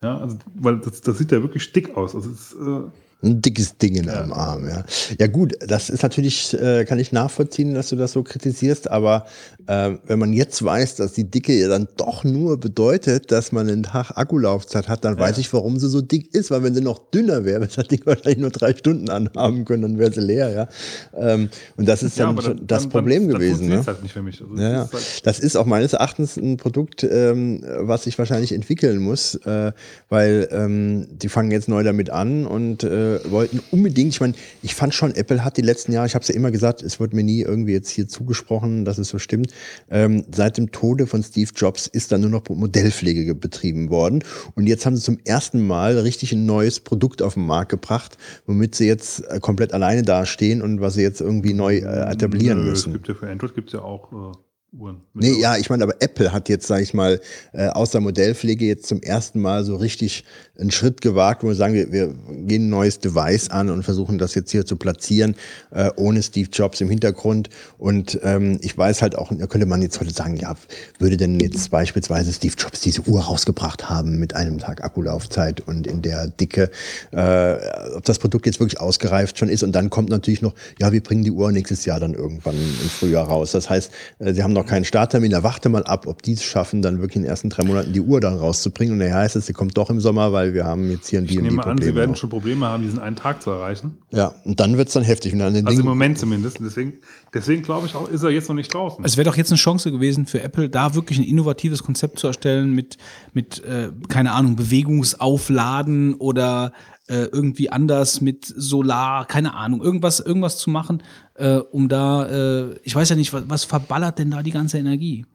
Ja, 0.02 0.18
also, 0.18 0.38
weil 0.54 0.78
das, 0.78 1.00
das 1.02 1.18
sieht 1.18 1.32
ja 1.32 1.42
wirklich 1.42 1.72
dick 1.72 1.96
aus. 1.96 2.14
Also 2.14 2.30
es 2.30 2.54
äh, 2.54 2.90
Ein 3.25 3.41
dickes 3.41 3.78
Ding 3.78 3.94
in 3.94 4.09
einem 4.09 4.33
Arm, 4.33 4.68
ja. 4.68 4.84
Ja 5.18 5.28
gut, 5.28 5.55
das 5.65 5.91
ist 5.91 6.02
natürlich, 6.02 6.55
äh, 6.55 6.84
kann 6.84 6.99
ich 6.99 7.12
nachvollziehen, 7.12 7.73
dass 7.73 7.89
du 7.91 7.97
das 7.97 8.12
so 8.12 8.25
kritisierst, 8.25 8.91
aber 8.91 9.26
äh, 9.68 9.92
wenn 10.07 10.18
man 10.18 10.33
jetzt 10.33 10.65
weiß, 10.65 10.97
dass 10.97 11.12
die 11.12 11.31
Dicke 11.31 11.52
ja 11.52 11.68
dann 11.68 11.86
doch 11.97 12.25
nur 12.25 12.59
bedeutet, 12.59 13.31
dass 13.31 13.52
man 13.52 13.68
einen 13.68 13.84
Tag 13.84 14.10
Akkulaufzeit 14.17 14.89
hat, 14.89 15.05
dann 15.05 15.18
weiß 15.20 15.39
ich, 15.39 15.52
warum 15.52 15.78
sie 15.78 15.89
so 15.89 16.01
dick 16.01 16.34
ist, 16.34 16.51
weil 16.51 16.65
wenn 16.65 16.75
sie 16.75 16.81
noch 16.81 16.99
dünner 17.10 17.44
wäre, 17.44 17.60
wird 17.60 17.78
das 17.78 17.86
Ding 17.86 18.01
wahrscheinlich 18.05 18.39
nur 18.39 18.51
drei 18.51 18.75
Stunden 18.75 19.09
anhaben 19.09 19.65
können, 19.65 19.83
dann 19.83 19.99
wäre 20.01 20.12
sie 20.12 20.20
leer, 20.20 20.51
ja. 20.51 20.68
Ähm, 21.17 21.49
und 21.76 21.86
das 21.89 22.02
ist 22.02 22.18
dann 22.18 22.36
schon 22.41 22.57
dann- 22.57 22.67
das 22.67 22.83
dann- 22.83 22.91
Problem 22.91 23.28
dann, 23.28 23.39
gewesen, 23.39 23.68
ne? 23.68 23.84
halt 23.86 24.02
nicht 24.02 24.12
für 24.12 24.23
mich. 24.23 24.42
Also 24.42 24.57
Ja, 24.57 24.62
ja. 24.73 24.78
das 24.91 25.01
ist 25.01 25.15
halt, 25.15 25.26
Das 25.26 25.39
ist 25.39 25.57
auch 25.57 25.67
meines 25.67 25.92
Erachtens 25.92 26.36
ein 26.36 26.57
Produkt, 26.57 27.05
ähm, 27.05 27.62
was 27.83 28.07
ich 28.09 28.18
wahrscheinlich 28.18 28.51
entwickeln 28.52 28.99
muss, 28.99 29.36
äh, 29.47 29.70
weil 30.09 30.49
ähm, 30.51 31.07
die 31.12 31.28
fangen 31.28 31.52
jetzt 31.52 31.68
neu 31.68 31.84
damit 31.84 32.10
an 32.10 32.47
und 32.47 32.83
äh, 32.83 33.11
wollten 33.31 33.60
unbedingt, 33.70 34.12
ich 34.15 34.20
meine, 34.20 34.34
ich 34.62 34.74
fand 34.74 34.94
schon, 34.94 35.15
Apple 35.15 35.44
hat 35.44 35.57
die 35.57 35.62
letzten 35.62 35.92
Jahre, 35.92 36.07
ich 36.07 36.15
habe 36.15 36.23
es 36.23 36.28
ja 36.28 36.34
immer 36.34 36.50
gesagt, 36.50 36.82
es 36.82 37.00
wird 37.00 37.12
mir 37.12 37.23
nie 37.23 37.42
irgendwie 37.42 37.73
jetzt 37.73 37.91
hier 37.91 38.08
zugesprochen, 38.08 38.84
dass 38.84 38.99
es 38.99 39.08
so 39.08 39.18
stimmt. 39.18 39.52
Ähm, 39.91 40.24
seit 40.34 40.58
dem 40.58 40.70
Tode 40.73 41.07
von 41.07 41.23
Steve 41.23 41.50
Jobs 41.55 41.86
ist 41.86 42.12
da 42.12 42.18
nur 42.18 42.31
noch 42.31 42.49
Modellpflege 42.49 43.24
ge- 43.24 43.34
betrieben 43.34 43.91
worden 43.91 44.24
und 44.55 44.66
jetzt 44.66 44.86
haben 44.86 44.97
sie 44.97 45.02
zum 45.02 45.18
ersten 45.24 45.66
Mal 45.66 45.99
richtig 45.99 46.32
ein 46.32 46.47
neues 46.47 46.81
Produkt 46.81 47.23
auf 47.23 47.34
den 47.34 47.47
Markt 47.47 47.70
gebracht, 47.70 48.16
womit 48.47 48.74
sie 48.74 48.86
jetzt 48.86 49.20
äh, 49.28 49.41
komplett 49.41 49.73
alleine 49.73 50.02
dastehen 50.02 50.62
und 50.62 50.81
was 50.81 50.94
sie 50.94 51.02
jetzt 51.02 51.20
irgendwie 51.20 51.55
neu 51.55 51.78
äh, 51.78 52.12
etablieren 52.12 52.65
nö, 52.65 52.70
müssen. 52.70 52.91
Es 52.91 52.94
gibt 52.94 53.08
ja 53.08 53.15
für 53.15 53.28
Android 53.28 53.55
gibt 53.55 53.68
es 53.68 53.74
ja 53.74 53.81
auch 53.82 54.12
äh, 54.12 54.36
Uhren. 54.73 55.02
Nee, 55.12 55.39
ja, 55.39 55.59
ich 55.59 55.68
meine, 55.68 55.84
aber 55.84 55.97
Apple 56.01 56.33
hat 56.33 56.49
jetzt, 56.49 56.67
sage 56.67 56.83
ich 56.83 56.94
mal, 56.94 57.20
äh, 57.52 57.68
aus 57.68 57.91
der 57.91 58.01
Modellpflege 58.01 58.65
jetzt 58.65 58.86
zum 58.86 59.02
ersten 59.02 59.39
Mal 59.39 59.65
so 59.65 59.76
richtig 59.76 60.25
einen 60.59 60.70
Schritt 60.70 61.02
gewagt, 61.02 61.42
wo 61.42 61.49
wir 61.49 61.55
sagen, 61.55 61.75
wir, 61.75 61.92
wir 61.92 62.15
gehen 62.47 62.67
ein 62.67 62.70
neues 62.70 62.99
Device 62.99 63.51
an 63.51 63.68
und 63.68 63.83
versuchen 63.83 64.17
das 64.17 64.34
jetzt 64.34 64.51
hier 64.51 64.65
zu 64.65 64.76
platzieren, 64.76 65.34
äh, 65.73 65.91
ohne 65.97 66.23
Steve 66.23 66.49
Jobs 66.51 66.81
im 66.81 66.89
Hintergrund. 66.89 67.51
Und 67.76 68.18
ähm, 68.23 68.60
ich 68.62 68.76
weiß 68.76 69.02
halt 69.02 69.17
auch, 69.17 69.31
da 69.31 69.47
könnte 69.47 69.67
man 69.67 69.83
jetzt 69.83 70.01
heute 70.01 70.12
sagen, 70.12 70.36
ja, 70.36 70.55
würde 70.99 71.18
denn 71.18 71.39
jetzt 71.39 71.70
beispielsweise 71.70 72.33
Steve 72.33 72.55
Jobs 72.57 72.81
diese 72.81 73.02
Uhr 73.02 73.20
rausgebracht 73.20 73.91
haben 73.91 74.18
mit 74.18 74.34
einem 74.34 74.59
Tag 74.59 74.83
Akkulaufzeit 74.83 75.60
und 75.60 75.86
in 75.86 76.01
der 76.01 76.28
Dicke, 76.28 76.70
äh, 77.10 77.57
ob 77.94 78.05
das 78.05 78.18
Produkt 78.18 78.47
jetzt 78.47 78.59
wirklich 78.59 78.81
ausgereift 78.81 79.39
schon 79.39 79.51
ist. 79.51 79.62
Und 79.62 79.73
dann 79.73 79.91
kommt 79.91 80.09
natürlich 80.09 80.41
noch, 80.41 80.55
ja, 80.81 80.92
wir 80.92 81.02
bringen 81.02 81.25
die 81.25 81.31
Uhr 81.31 81.52
nächstes 81.52 81.84
Jahr 81.84 82.01
dann 82.01 82.15
irgendwann 82.15 82.57
im 82.57 82.89
Frühjahr 82.89 83.26
raus. 83.26 83.52
Das 83.52 83.68
heißt, 83.68 83.91
äh, 84.18 84.33
sie 84.33 84.42
haben 84.42 84.52
noch 84.52 84.61
keinen 84.66 84.84
Starttermin, 84.84 85.31
da 85.31 85.42
warte 85.42 85.68
mal 85.68 85.84
ab, 85.84 86.07
ob 86.07 86.23
die 86.23 86.32
es 86.32 86.42
schaffen, 86.42 86.82
dann 86.82 87.00
wirklich 87.00 87.16
in 87.16 87.23
den 87.23 87.31
ersten 87.31 87.50
drei 87.50 87.65
Monaten 87.65 87.92
die 87.92 88.00
Uhr 88.00 88.20
dann 88.20 88.36
rauszubringen. 88.36 88.94
Und 88.94 89.00
daher 89.00 89.16
heißt 89.16 89.36
es, 89.36 89.47
sie 89.47 89.52
kommt 89.52 89.76
doch 89.76 89.91
im 89.91 90.00
Sommer, 90.00 90.32
weil 90.32 90.55
wir 90.55 90.65
haben 90.65 90.91
jetzt 90.91 91.08
hier 91.08 91.20
ein 91.20 91.26
Ich 91.26 91.41
nehme 91.41 91.65
an, 91.65 91.78
Sie 91.78 91.94
werden 91.94 92.16
schon 92.16 92.31
Probleme 92.31 92.66
haben, 92.66 92.82
diesen 92.82 92.99
einen 92.99 93.16
Tag 93.16 93.42
zu 93.42 93.50
erreichen. 93.50 93.99
Ja, 94.10 94.34
und 94.44 94.60
dann 94.60 94.76
wird's 94.76 94.92
dann 94.92 95.02
heftig. 95.02 95.32
Den 95.32 95.42
Also 95.42 95.58
im 95.58 95.66
Dingen, 95.66 95.84
Moment 95.84 96.18
zumindest. 96.18 96.58
Deswegen, 96.60 96.94
deswegen 97.32 97.62
glaube 97.62 97.86
ich 97.86 97.94
auch, 97.94 98.08
ist 98.08 98.23
er 98.23 98.31
jetzt 98.31 98.49
noch 98.49 98.57
nicht 98.57 98.73
draußen. 98.73 99.05
Es 99.05 99.16
wäre 99.16 99.24
doch 99.24 99.36
jetzt 99.36 99.50
eine 99.50 99.58
Chance 99.58 99.91
gewesen 99.91 100.26
für 100.26 100.42
Apple, 100.42 100.68
da 100.68 100.94
wirklich 100.94 101.18
ein 101.18 101.24
innovatives 101.24 101.82
Konzept 101.82 102.18
zu 102.18 102.26
erstellen 102.26 102.73
mit, 102.73 102.99
mit 103.32 103.65
äh, 103.65 103.91
keine 104.08 104.32
Ahnung, 104.32 104.57
Bewegungsaufladen 104.57 106.15
oder 106.15 106.73
äh, 107.08 107.24
irgendwie 107.24 107.70
anders 107.70 108.20
mit 108.20 108.44
Solar, 108.47 109.24
keine 109.26 109.55
Ahnung, 109.55 109.82
irgendwas, 109.82 110.20
irgendwas 110.20 110.58
zu 110.58 110.70
machen, 110.70 111.02
äh, 111.34 111.56
um 111.56 111.89
da, 111.89 112.26
äh, 112.28 112.78
ich 112.84 112.94
weiß 112.94 113.08
ja 113.08 113.16
nicht, 113.16 113.32
was, 113.32 113.44
was 113.48 113.64
verballert 113.64 114.18
denn 114.18 114.31
da 114.31 114.42
die 114.42 114.50
ganze 114.52 114.78
Energie? 114.78 115.26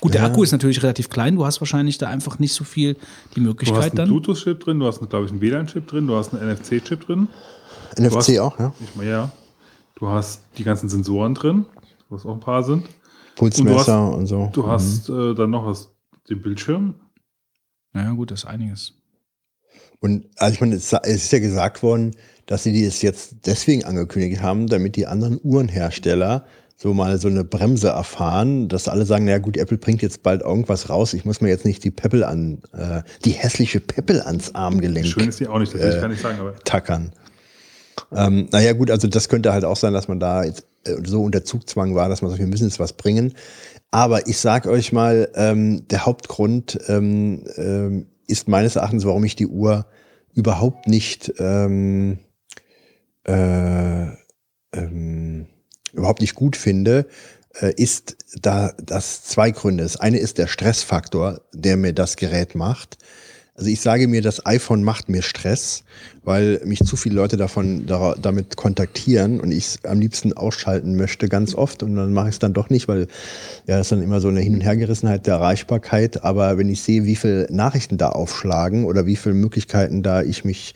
Gut, 0.00 0.12
der 0.12 0.24
Akku 0.24 0.42
ist 0.42 0.52
natürlich 0.52 0.82
relativ 0.82 1.08
klein, 1.08 1.36
du 1.36 1.46
hast 1.46 1.60
wahrscheinlich 1.60 1.96
da 1.96 2.08
einfach 2.08 2.38
nicht 2.38 2.52
so 2.52 2.64
viel 2.64 2.94
die 2.94 2.98
Du 3.36 3.40
hast 3.40 3.46
Möglichkeit 3.46 3.82
einen 3.84 3.94
dann. 3.96 4.08
Bluetooth-Chip 4.08 4.60
drin, 4.60 4.78
du 4.78 4.86
hast, 4.86 5.00
glaube 5.08 5.24
ich, 5.24 5.30
einen 5.32 5.40
WLAN-Chip 5.40 5.86
drin, 5.86 6.06
du 6.06 6.14
hast 6.16 6.34
einen 6.34 6.50
NFC-Chip 6.52 7.06
drin. 7.06 7.28
NFC 7.98 8.14
hast- 8.16 8.38
auch, 8.40 8.58
ja. 8.58 8.74
Ich 8.80 8.94
meine, 8.94 9.10
ja. 9.10 9.32
Du 9.94 10.08
hast 10.08 10.42
die 10.58 10.64
ganzen 10.64 10.90
Sensoren 10.90 11.32
drin, 11.32 11.64
was 12.10 12.26
auch 12.26 12.34
ein 12.34 12.40
paar 12.40 12.62
sind. 12.62 12.86
Pulsmesser 13.36 14.12
und, 14.14 14.26
so. 14.26 14.50
Du 14.52 14.66
hast 14.66 15.08
äh, 15.08 15.34
dann 15.34 15.48
noch 15.48 15.64
was, 15.64 15.90
den 16.28 16.42
Bildschirm. 16.42 16.94
Ja, 17.94 18.10
gut, 18.12 18.30
das 18.30 18.40
ist 18.40 18.44
einiges. 18.46 18.92
Und 20.06 20.24
also 20.36 20.54
ich 20.54 20.60
meine, 20.60 20.76
es 20.76 20.92
es 20.92 21.24
ist 21.24 21.32
ja 21.32 21.40
gesagt 21.40 21.82
worden, 21.82 22.14
dass 22.46 22.62
sie 22.62 22.86
das 22.86 23.02
jetzt 23.02 23.34
deswegen 23.44 23.84
angekündigt 23.84 24.40
haben, 24.40 24.68
damit 24.68 24.94
die 24.94 25.08
anderen 25.08 25.40
Uhrenhersteller 25.42 26.46
so 26.76 26.94
mal 26.94 27.18
so 27.18 27.26
eine 27.26 27.42
Bremse 27.42 27.88
erfahren, 27.88 28.68
dass 28.68 28.86
alle 28.86 29.04
sagen, 29.04 29.24
na 29.24 29.38
gut, 29.38 29.56
Apple 29.56 29.78
bringt 29.78 30.02
jetzt 30.02 30.22
bald 30.22 30.42
irgendwas 30.42 30.90
raus, 30.90 31.12
ich 31.12 31.24
muss 31.24 31.40
mir 31.40 31.48
jetzt 31.48 31.64
nicht 31.64 31.82
die 31.82 31.90
Peppel 31.90 32.22
an, 32.22 32.62
äh, 32.72 33.02
die 33.24 33.32
hässliche 33.32 33.80
Peppel 33.80 34.20
ans 34.20 34.54
Armgelenk 34.54 35.08
Schön 35.08 35.28
ist 35.28 35.40
die 35.40 35.48
auch 35.48 35.58
nicht, 35.58 35.74
das 35.74 35.80
Äh, 35.80 35.94
ich 35.96 36.00
gar 36.00 36.08
nicht 36.08 36.22
sagen, 36.22 36.38
aber 36.38 36.54
tackern. 36.62 37.10
Ähm, 38.14 38.46
naja, 38.52 38.74
gut, 38.74 38.92
also 38.92 39.08
das 39.08 39.28
könnte 39.28 39.52
halt 39.52 39.64
auch 39.64 39.76
sein, 39.76 39.92
dass 39.92 40.06
man 40.06 40.20
da 40.20 40.44
jetzt 40.44 40.66
äh, 40.84 40.94
so 41.04 41.24
unter 41.24 41.44
Zugzwang 41.44 41.96
war, 41.96 42.08
dass 42.08 42.22
man 42.22 42.30
sagt, 42.30 42.40
wir 42.40 42.46
müssen 42.46 42.68
jetzt 42.68 42.78
was 42.78 42.92
bringen. 42.92 43.32
Aber 43.90 44.28
ich 44.28 44.38
sag 44.38 44.66
euch 44.66 44.92
mal, 44.92 45.30
ähm, 45.34 45.88
der 45.88 46.06
Hauptgrund 46.06 46.78
ähm, 46.86 47.42
ähm, 47.56 48.06
ist 48.28 48.46
meines 48.46 48.76
Erachtens, 48.76 49.04
warum 49.04 49.24
ich 49.24 49.34
die 49.34 49.46
Uhr 49.46 49.86
überhaupt 50.36 50.86
nicht 50.86 51.32
ähm, 51.38 52.18
äh, 53.24 54.06
ähm, 54.72 55.46
überhaupt 55.92 56.20
nicht 56.20 56.34
gut 56.34 56.56
finde, 56.56 57.06
äh, 57.54 57.72
ist 57.76 58.16
da 58.34 58.72
das 58.80 59.24
zwei 59.24 59.50
Gründe. 59.50 59.82
Das 59.82 59.96
eine 59.96 60.18
ist 60.18 60.38
der 60.38 60.46
Stressfaktor, 60.46 61.40
der 61.52 61.76
mir 61.76 61.92
das 61.92 62.16
Gerät 62.16 62.54
macht. 62.54 62.98
Also 63.56 63.70
ich 63.70 63.80
sage 63.80 64.06
mir, 64.06 64.20
das 64.20 64.44
iPhone 64.44 64.84
macht 64.84 65.08
mir 65.08 65.22
Stress, 65.22 65.82
weil 66.24 66.60
mich 66.64 66.80
zu 66.80 66.94
viele 66.96 67.14
Leute 67.14 67.38
davon 67.38 67.86
da, 67.86 68.14
damit 68.20 68.56
kontaktieren 68.56 69.40
und 69.40 69.50
ich 69.50 69.64
es 69.64 69.84
am 69.84 69.98
liebsten 69.98 70.34
ausschalten 70.34 70.96
möchte 70.96 71.28
ganz 71.28 71.54
oft 71.54 71.82
und 71.82 71.96
dann 71.96 72.12
mache 72.12 72.28
ich 72.28 72.34
es 72.34 72.38
dann 72.38 72.52
doch 72.52 72.68
nicht, 72.68 72.86
weil 72.86 73.06
ja 73.66 73.78
das 73.78 73.86
ist 73.86 73.92
dann 73.92 74.02
immer 74.02 74.20
so 74.20 74.28
eine 74.28 74.40
Hin- 74.40 74.56
und 74.56 74.60
Hergerissenheit 74.60 75.26
der 75.26 75.36
Erreichbarkeit. 75.36 76.22
Aber 76.22 76.58
wenn 76.58 76.68
ich 76.68 76.82
sehe, 76.82 77.04
wie 77.04 77.16
viele 77.16 77.46
Nachrichten 77.50 77.96
da 77.96 78.10
aufschlagen 78.10 78.84
oder 78.84 79.06
wie 79.06 79.16
viele 79.16 79.34
Möglichkeiten 79.34 80.02
da 80.02 80.22
ich 80.22 80.44
mich 80.44 80.74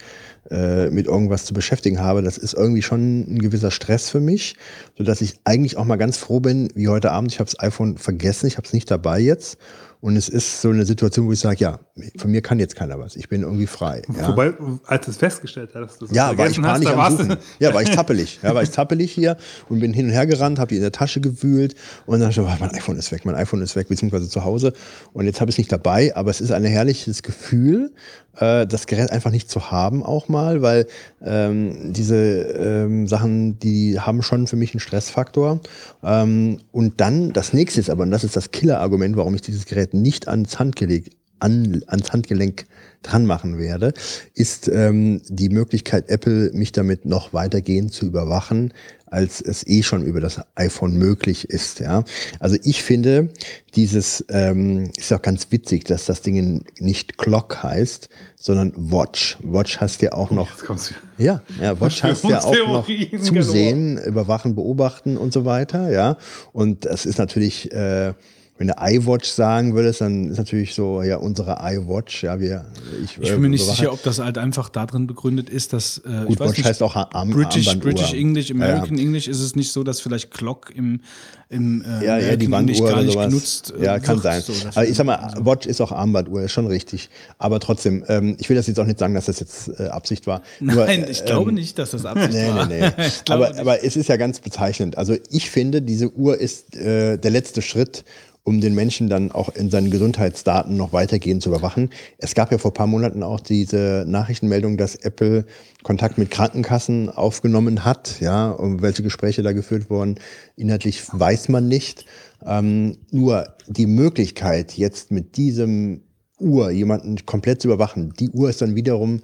äh, 0.50 0.88
mit 0.88 1.06
irgendwas 1.06 1.44
zu 1.44 1.52
beschäftigen 1.52 2.00
habe, 2.00 2.22
das 2.22 2.38
ist 2.38 2.54
irgendwie 2.54 2.82
schon 2.82 3.20
ein 3.30 3.38
gewisser 3.40 3.70
Stress 3.70 4.08
für 4.08 4.20
mich, 4.20 4.56
sodass 4.96 5.20
ich 5.20 5.34
eigentlich 5.44 5.76
auch 5.76 5.84
mal 5.84 5.96
ganz 5.96 6.16
froh 6.16 6.40
bin, 6.40 6.70
wie 6.74 6.88
heute 6.88 7.10
Abend, 7.10 7.30
ich 7.30 7.40
habe 7.40 7.50
das 7.50 7.60
iPhone 7.60 7.98
vergessen, 7.98 8.46
ich 8.46 8.56
habe 8.56 8.66
es 8.66 8.72
nicht 8.72 8.90
dabei 8.90 9.20
jetzt. 9.20 9.58
Und 10.00 10.16
es 10.16 10.30
ist 10.30 10.62
so 10.62 10.70
eine 10.70 10.86
Situation, 10.86 11.26
wo 11.26 11.32
ich 11.32 11.40
sage, 11.40 11.58
ja, 11.58 11.78
von 12.16 12.30
mir 12.30 12.40
kann 12.40 12.58
jetzt 12.58 12.74
keiner 12.74 12.98
was. 12.98 13.16
Ich 13.16 13.28
bin 13.28 13.42
irgendwie 13.42 13.66
frei. 13.66 14.02
Ja. 14.16 14.28
wobei, 14.28 14.54
als 14.86 15.04
du 15.04 15.10
es 15.10 15.18
festgestellt 15.18 15.70
hast, 15.74 15.90
dass 15.90 15.98
du 15.98 16.04
es 16.06 16.12
Ja, 16.12 16.36
war 16.38 16.46
ich 16.46 16.58
vergessen 16.58 16.96
hast, 16.96 17.20
am 17.20 17.28
Suchen. 17.28 17.36
Ja, 17.58 17.74
war 17.74 17.82
ich 17.82 17.92
zappelig. 17.92 18.40
Ja, 18.42 18.54
war 18.54 18.62
ich 18.62 18.70
zappelig 18.70 19.12
hier 19.12 19.36
und 19.68 19.80
bin 19.80 19.92
hin 19.92 20.06
und 20.06 20.12
her 20.12 20.26
gerannt, 20.26 20.58
habe 20.58 20.70
die 20.70 20.76
in 20.76 20.82
der 20.82 20.92
Tasche 20.92 21.20
gewühlt 21.20 21.74
und 22.06 22.20
dann 22.20 22.30
ich, 22.30 22.40
oh, 22.40 22.48
mein 22.58 22.70
iPhone 22.70 22.96
ist 22.96 23.12
weg, 23.12 23.26
mein 23.26 23.34
iPhone 23.34 23.60
ist 23.60 23.76
weg, 23.76 23.88
beziehungsweise 23.88 24.28
zu 24.28 24.42
Hause. 24.44 24.72
Und 25.12 25.26
jetzt 25.26 25.40
habe 25.42 25.50
ich 25.50 25.54
es 25.54 25.58
nicht 25.58 25.72
dabei, 25.72 26.16
aber 26.16 26.30
es 26.30 26.40
ist 26.40 26.50
ein 26.50 26.64
herrliches 26.64 27.22
Gefühl, 27.22 27.92
das 28.34 28.86
Gerät 28.86 29.10
einfach 29.10 29.30
nicht 29.30 29.50
zu 29.50 29.70
haben 29.70 30.02
auch 30.02 30.28
mal, 30.28 30.62
weil 30.62 30.86
ähm, 31.22 31.92
diese 31.92 32.16
ähm, 32.16 33.06
Sachen, 33.06 33.58
die 33.58 34.00
haben 34.00 34.22
schon 34.22 34.46
für 34.46 34.56
mich 34.56 34.72
einen 34.72 34.80
Stressfaktor. 34.80 35.60
Ähm, 36.02 36.58
und 36.72 37.00
dann, 37.00 37.32
das 37.32 37.52
nächste 37.52 37.80
ist 37.80 37.90
aber, 37.90 38.04
und 38.04 38.10
das 38.10 38.24
ist 38.24 38.36
das 38.36 38.50
Killer-Argument, 38.50 39.16
warum 39.16 39.34
ich 39.34 39.42
dieses 39.42 39.66
Gerät 39.66 39.94
nicht 39.94 40.28
ans 40.28 40.58
Handgelenk, 40.58 41.10
an, 41.40 41.82
ans 41.86 42.12
Handgelenk 42.12 42.66
dran 43.02 43.26
machen 43.26 43.58
werde, 43.58 43.94
ist 44.34 44.68
ähm, 44.68 45.22
die 45.28 45.48
Möglichkeit, 45.48 46.08
Apple 46.08 46.50
mich 46.52 46.72
damit 46.72 47.06
noch 47.06 47.32
weitergehend 47.32 47.92
zu 47.92 48.06
überwachen, 48.06 48.72
als 49.10 49.40
es 49.40 49.66
eh 49.66 49.82
schon 49.82 50.04
über 50.04 50.20
das 50.20 50.40
iPhone 50.54 50.94
möglich 50.94 51.50
ist. 51.50 51.80
Ja, 51.80 52.04
also 52.38 52.56
ich 52.62 52.82
finde 52.82 53.30
dieses 53.76 54.24
ähm, 54.28 54.90
ist 54.96 55.12
auch 55.12 55.22
ganz 55.22 55.48
witzig, 55.50 55.84
dass 55.84 56.06
das 56.06 56.22
Ding 56.22 56.64
nicht 56.78 57.18
Clock 57.18 57.62
heißt, 57.62 58.08
sondern 58.36 58.72
Watch. 58.76 59.38
Watch 59.42 59.80
heißt 59.80 60.02
ja 60.02 60.12
auch 60.12 60.30
noch 60.30 60.58
kommst 60.64 60.90
du. 61.18 61.22
ja, 61.22 61.42
ja, 61.60 61.80
Watch 61.80 62.02
heißt 62.02 62.24
ja 62.24 62.40
auch 62.40 62.52
noch 62.52 62.86
Verschwörungstheorien 62.86 63.22
zusehen, 63.22 63.98
überwachen, 63.98 64.54
beobachten 64.54 65.16
und 65.16 65.32
so 65.32 65.44
weiter, 65.44 65.90
ja. 65.90 66.16
Und 66.52 66.84
das 66.84 67.06
ist 67.06 67.18
natürlich, 67.18 67.72
äh, 67.72 68.14
wenn 68.60 68.68
du 68.68 68.74
iWatch 68.78 69.26
sagen 69.26 69.74
würdest, 69.74 70.02
dann 70.02 70.30
ist 70.30 70.36
natürlich 70.36 70.74
so, 70.74 71.00
ja, 71.02 71.16
unsere 71.16 71.56
iWatch, 71.62 72.24
ja, 72.24 72.38
wir, 72.38 72.66
ich, 73.02 73.16
Ich 73.18 73.30
äh, 73.30 73.32
bin 73.32 73.40
mir 73.40 73.48
nicht 73.48 73.64
sicher, 73.64 73.90
ob 73.90 74.02
das 74.02 74.18
halt 74.18 74.36
einfach 74.36 74.68
darin 74.68 75.06
begründet 75.06 75.48
ist, 75.48 75.72
dass 75.72 75.96
äh, 76.04 76.26
Gut, 76.26 76.40
Watch 76.40 76.58
nicht, 76.58 76.66
heißt 76.66 76.82
auch 76.82 76.94
Arm, 76.94 77.30
British, 77.30 77.68
Armbanduhr. 77.68 77.94
British 77.94 78.12
English, 78.12 78.50
American 78.50 78.98
Ja. 78.98 79.02
English 79.04 79.28
ist 79.28 79.40
es 79.40 79.56
nicht 79.56 79.72
so, 79.72 79.82
dass 79.82 80.02
vielleicht 80.02 80.30
Clock 80.30 80.72
im, 80.76 81.00
im 81.48 81.82
äh, 81.82 82.04
Ja, 82.04 82.18
ja, 82.18 82.36
die 82.36 82.50
Wanduhr 82.50 82.86
gar 82.86 83.02
nicht 83.02 83.18
genutzt 83.18 83.72
äh, 83.80 83.82
ja, 83.82 83.98
kann 83.98 84.20
sein. 84.20 84.42
so, 84.42 84.52
Aber 84.74 84.86
ich 84.86 84.94
sag 84.94 85.06
mal, 85.06 85.14
also- 85.14 85.46
Watch 85.46 85.66
ist 85.66 85.80
auch 85.80 85.90
Armbanduhr, 85.90 86.42
ist 86.42 86.52
schon 86.52 86.66
richtig. 86.66 87.08
Aber 87.38 87.60
trotzdem, 87.60 88.04
ähm, 88.08 88.36
ich 88.38 88.50
will 88.50 88.56
das 88.56 88.66
jetzt 88.66 88.78
auch 88.78 88.84
nicht 88.84 88.98
sagen, 88.98 89.14
dass 89.14 89.24
das 89.24 89.40
jetzt 89.40 89.70
äh, 89.80 89.84
Absicht 89.86 90.26
war. 90.26 90.42
Nur, 90.60 90.84
Nein, 90.84 91.06
ich 91.10 91.24
glaube 91.24 91.48
ähm, 91.48 91.54
nicht, 91.54 91.78
dass 91.78 91.92
das 91.92 92.04
Absicht 92.04 92.32
Nee, 92.34 92.48
war. 92.50 92.66
nee, 92.66 92.80
nee. 92.98 93.08
aber, 93.30 93.48
nicht. 93.48 93.58
aber 93.60 93.82
es 93.82 93.96
ist 93.96 94.10
ja 94.10 94.18
ganz 94.18 94.38
bezeichnend. 94.40 94.98
Also 94.98 95.16
ich 95.30 95.48
finde, 95.50 95.80
diese 95.80 96.12
Uhr 96.12 96.36
ist 96.38 96.76
äh, 96.76 97.16
der 97.16 97.30
letzte 97.30 97.62
Schritt, 97.62 98.04
um 98.42 98.60
den 98.60 98.74
Menschen 98.74 99.08
dann 99.08 99.32
auch 99.32 99.50
in 99.50 99.70
seinen 99.70 99.90
Gesundheitsdaten 99.90 100.76
noch 100.76 100.92
weitergehend 100.92 101.42
zu 101.42 101.50
überwachen. 101.50 101.90
Es 102.18 102.34
gab 102.34 102.50
ja 102.52 102.58
vor 102.58 102.70
ein 102.70 102.74
paar 102.74 102.86
Monaten 102.86 103.22
auch 103.22 103.40
diese 103.40 104.04
Nachrichtenmeldung, 104.06 104.76
dass 104.76 104.96
Apple 104.96 105.44
Kontakt 105.82 106.18
mit 106.18 106.30
Krankenkassen 106.30 107.08
aufgenommen 107.10 107.84
hat, 107.84 108.20
ja, 108.20 108.50
und 108.50 108.82
welche 108.82 109.02
Gespräche 109.02 109.42
da 109.42 109.52
geführt 109.52 109.90
wurden, 109.90 110.16
inhaltlich 110.56 111.02
weiß 111.12 111.48
man 111.48 111.68
nicht. 111.68 112.06
Ähm, 112.44 112.98
nur 113.10 113.54
die 113.66 113.86
Möglichkeit, 113.86 114.72
jetzt 114.72 115.10
mit 115.10 115.36
diesem 115.36 116.02
Uhr 116.38 116.70
jemanden 116.70 117.24
komplett 117.26 117.60
zu 117.60 117.68
überwachen, 117.68 118.14
die 118.18 118.30
Uhr 118.30 118.48
ist 118.48 118.62
dann 118.62 118.74
wiederum 118.74 119.20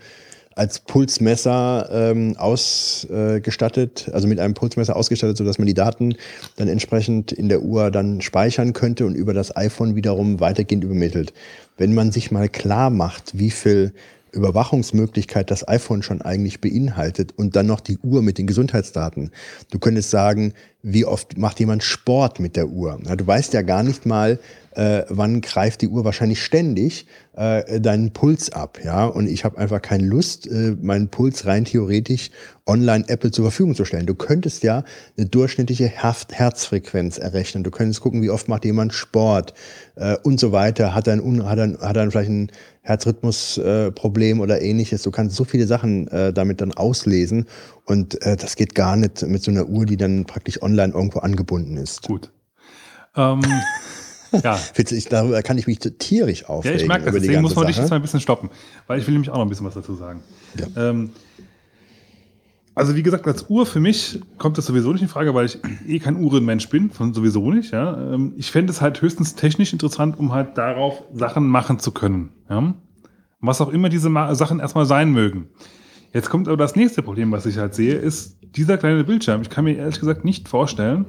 als 0.56 0.80
Pulsmesser 0.80 1.88
ähm, 1.92 2.34
ausgestattet, 2.38 4.10
also 4.12 4.26
mit 4.26 4.40
einem 4.40 4.54
Pulsmesser 4.54 4.96
ausgestattet, 4.96 5.36
sodass 5.36 5.58
man 5.58 5.66
die 5.66 5.74
Daten 5.74 6.16
dann 6.56 6.68
entsprechend 6.68 7.30
in 7.30 7.50
der 7.50 7.62
Uhr 7.62 7.90
dann 7.90 8.22
speichern 8.22 8.72
könnte 8.72 9.04
und 9.04 9.14
über 9.14 9.34
das 9.34 9.54
iPhone 9.54 9.94
wiederum 9.96 10.40
weitergehend 10.40 10.82
übermittelt. 10.82 11.34
Wenn 11.76 11.94
man 11.94 12.10
sich 12.10 12.30
mal 12.30 12.48
klar 12.48 12.88
macht, 12.88 13.38
wie 13.38 13.50
viel 13.50 13.92
Überwachungsmöglichkeit 14.32 15.50
das 15.50 15.66
iPhone 15.68 16.02
schon 16.02 16.22
eigentlich 16.22 16.60
beinhaltet 16.60 17.32
und 17.36 17.54
dann 17.54 17.66
noch 17.66 17.80
die 17.80 17.98
Uhr 17.98 18.22
mit 18.22 18.38
den 18.38 18.46
Gesundheitsdaten. 18.46 19.32
Du 19.70 19.78
könntest 19.78 20.10
sagen, 20.10 20.52
wie 20.82 21.04
oft 21.04 21.36
macht 21.36 21.60
jemand 21.60 21.82
Sport 21.82 22.40
mit 22.40 22.56
der 22.56 22.68
Uhr? 22.68 22.98
du 22.98 23.26
weißt 23.26 23.52
ja 23.52 23.62
gar 23.62 23.82
nicht 23.82 24.06
mal, 24.06 24.38
äh, 24.76 25.04
wann 25.08 25.40
greift 25.40 25.80
die 25.80 25.88
Uhr 25.88 26.04
wahrscheinlich 26.04 26.42
ständig 26.42 27.06
äh, 27.34 27.80
deinen 27.80 28.12
Puls 28.12 28.52
ab, 28.52 28.78
ja. 28.84 29.06
Und 29.06 29.26
ich 29.26 29.44
habe 29.44 29.56
einfach 29.56 29.80
keine 29.80 30.06
Lust, 30.06 30.46
äh, 30.46 30.76
meinen 30.80 31.08
Puls 31.08 31.46
rein 31.46 31.64
theoretisch 31.64 32.30
online 32.66 33.08
Apple 33.08 33.30
zur 33.30 33.46
Verfügung 33.46 33.74
zu 33.74 33.86
stellen. 33.86 34.04
Du 34.04 34.14
könntest 34.14 34.62
ja 34.62 34.84
eine 35.16 35.26
durchschnittliche 35.26 35.86
Herz 35.86 36.26
Herzfrequenz 36.30 37.16
errechnen. 37.16 37.64
Du 37.64 37.70
könntest 37.70 38.02
gucken, 38.02 38.20
wie 38.20 38.28
oft 38.28 38.48
macht 38.48 38.66
jemand 38.66 38.92
Sport 38.92 39.54
äh, 39.94 40.16
und 40.22 40.38
so 40.38 40.52
weiter. 40.52 40.94
Hat 40.94 41.06
er, 41.06 41.14
ein, 41.14 41.48
hat 41.48 41.58
er, 41.58 41.78
hat 41.80 41.96
er 41.96 42.10
vielleicht 42.10 42.30
ein 42.30 42.50
Herzrhythmusproblem 42.82 44.38
äh, 44.38 44.42
oder 44.42 44.60
ähnliches. 44.60 45.02
Du 45.02 45.10
kannst 45.10 45.36
so 45.36 45.44
viele 45.44 45.66
Sachen 45.66 46.06
äh, 46.08 46.34
damit 46.34 46.60
dann 46.60 46.72
auslesen 46.72 47.46
und 47.86 48.20
äh, 48.22 48.36
das 48.36 48.56
geht 48.56 48.74
gar 48.74 48.96
nicht 48.96 49.22
mit 49.22 49.42
so 49.42 49.50
einer 49.50 49.66
Uhr, 49.68 49.86
die 49.86 49.96
dann 49.96 50.26
praktisch 50.26 50.60
online 50.62 50.92
irgendwo 50.92 51.20
angebunden 51.20 51.78
ist. 51.78 52.02
Gut. 52.02 52.30
Ähm, 53.16 53.40
Ja. 54.42 54.58
Darüber 55.10 55.42
kann 55.42 55.58
ich 55.58 55.66
mich 55.66 55.78
tierisch 55.78 56.44
aufregen. 56.44 56.78
Ja, 56.78 56.82
ich 56.82 56.88
merke 56.88 57.06
das. 57.06 57.14
Deswegen 57.14 57.42
muss 57.42 57.54
man 57.54 57.66
dich 57.66 57.76
jetzt 57.76 57.90
mal 57.90 57.96
ein 57.96 58.02
bisschen 58.02 58.20
stoppen, 58.20 58.50
weil 58.86 58.98
ich 58.98 59.06
will 59.06 59.12
nämlich 59.12 59.30
auch 59.30 59.36
noch 59.36 59.42
ein 59.42 59.48
bisschen 59.48 59.66
was 59.66 59.74
dazu 59.74 59.94
sagen. 59.94 60.22
Ja. 60.58 60.90
Ähm, 60.90 61.10
also 62.74 62.94
wie 62.94 63.02
gesagt, 63.02 63.26
als 63.26 63.48
Uhr 63.48 63.64
für 63.64 63.80
mich 63.80 64.20
kommt 64.36 64.58
das 64.58 64.66
sowieso 64.66 64.92
nicht 64.92 65.00
in 65.00 65.08
Frage, 65.08 65.34
weil 65.34 65.46
ich 65.46 65.58
eh 65.88 65.98
kein 65.98 66.16
Uhrenmensch 66.16 66.68
bin, 66.68 66.90
von 66.90 67.14
sowieso 67.14 67.50
nicht. 67.50 67.72
Ja. 67.72 68.14
Ähm, 68.14 68.34
ich 68.36 68.50
fände 68.50 68.70
es 68.70 68.80
halt 68.80 69.00
höchstens 69.00 69.34
technisch 69.34 69.72
interessant, 69.72 70.18
um 70.18 70.32
halt 70.32 70.58
darauf 70.58 71.02
Sachen 71.12 71.46
machen 71.46 71.78
zu 71.78 71.90
können. 71.90 72.30
Ja. 72.50 72.74
Was 73.40 73.60
auch 73.60 73.70
immer 73.70 73.88
diese 73.88 74.10
Sachen 74.34 74.60
erstmal 74.60 74.86
sein 74.86 75.10
mögen. 75.10 75.48
Jetzt 76.12 76.30
kommt 76.30 76.48
aber 76.48 76.56
das 76.56 76.76
nächste 76.76 77.02
Problem, 77.02 77.32
was 77.32 77.46
ich 77.46 77.58
halt 77.58 77.74
sehe, 77.74 77.94
ist 77.94 78.38
dieser 78.42 78.78
kleine 78.78 79.04
Bildschirm. 79.04 79.42
Ich 79.42 79.50
kann 79.50 79.64
mir 79.64 79.76
ehrlich 79.76 80.00
gesagt 80.00 80.24
nicht 80.24 80.48
vorstellen, 80.48 81.04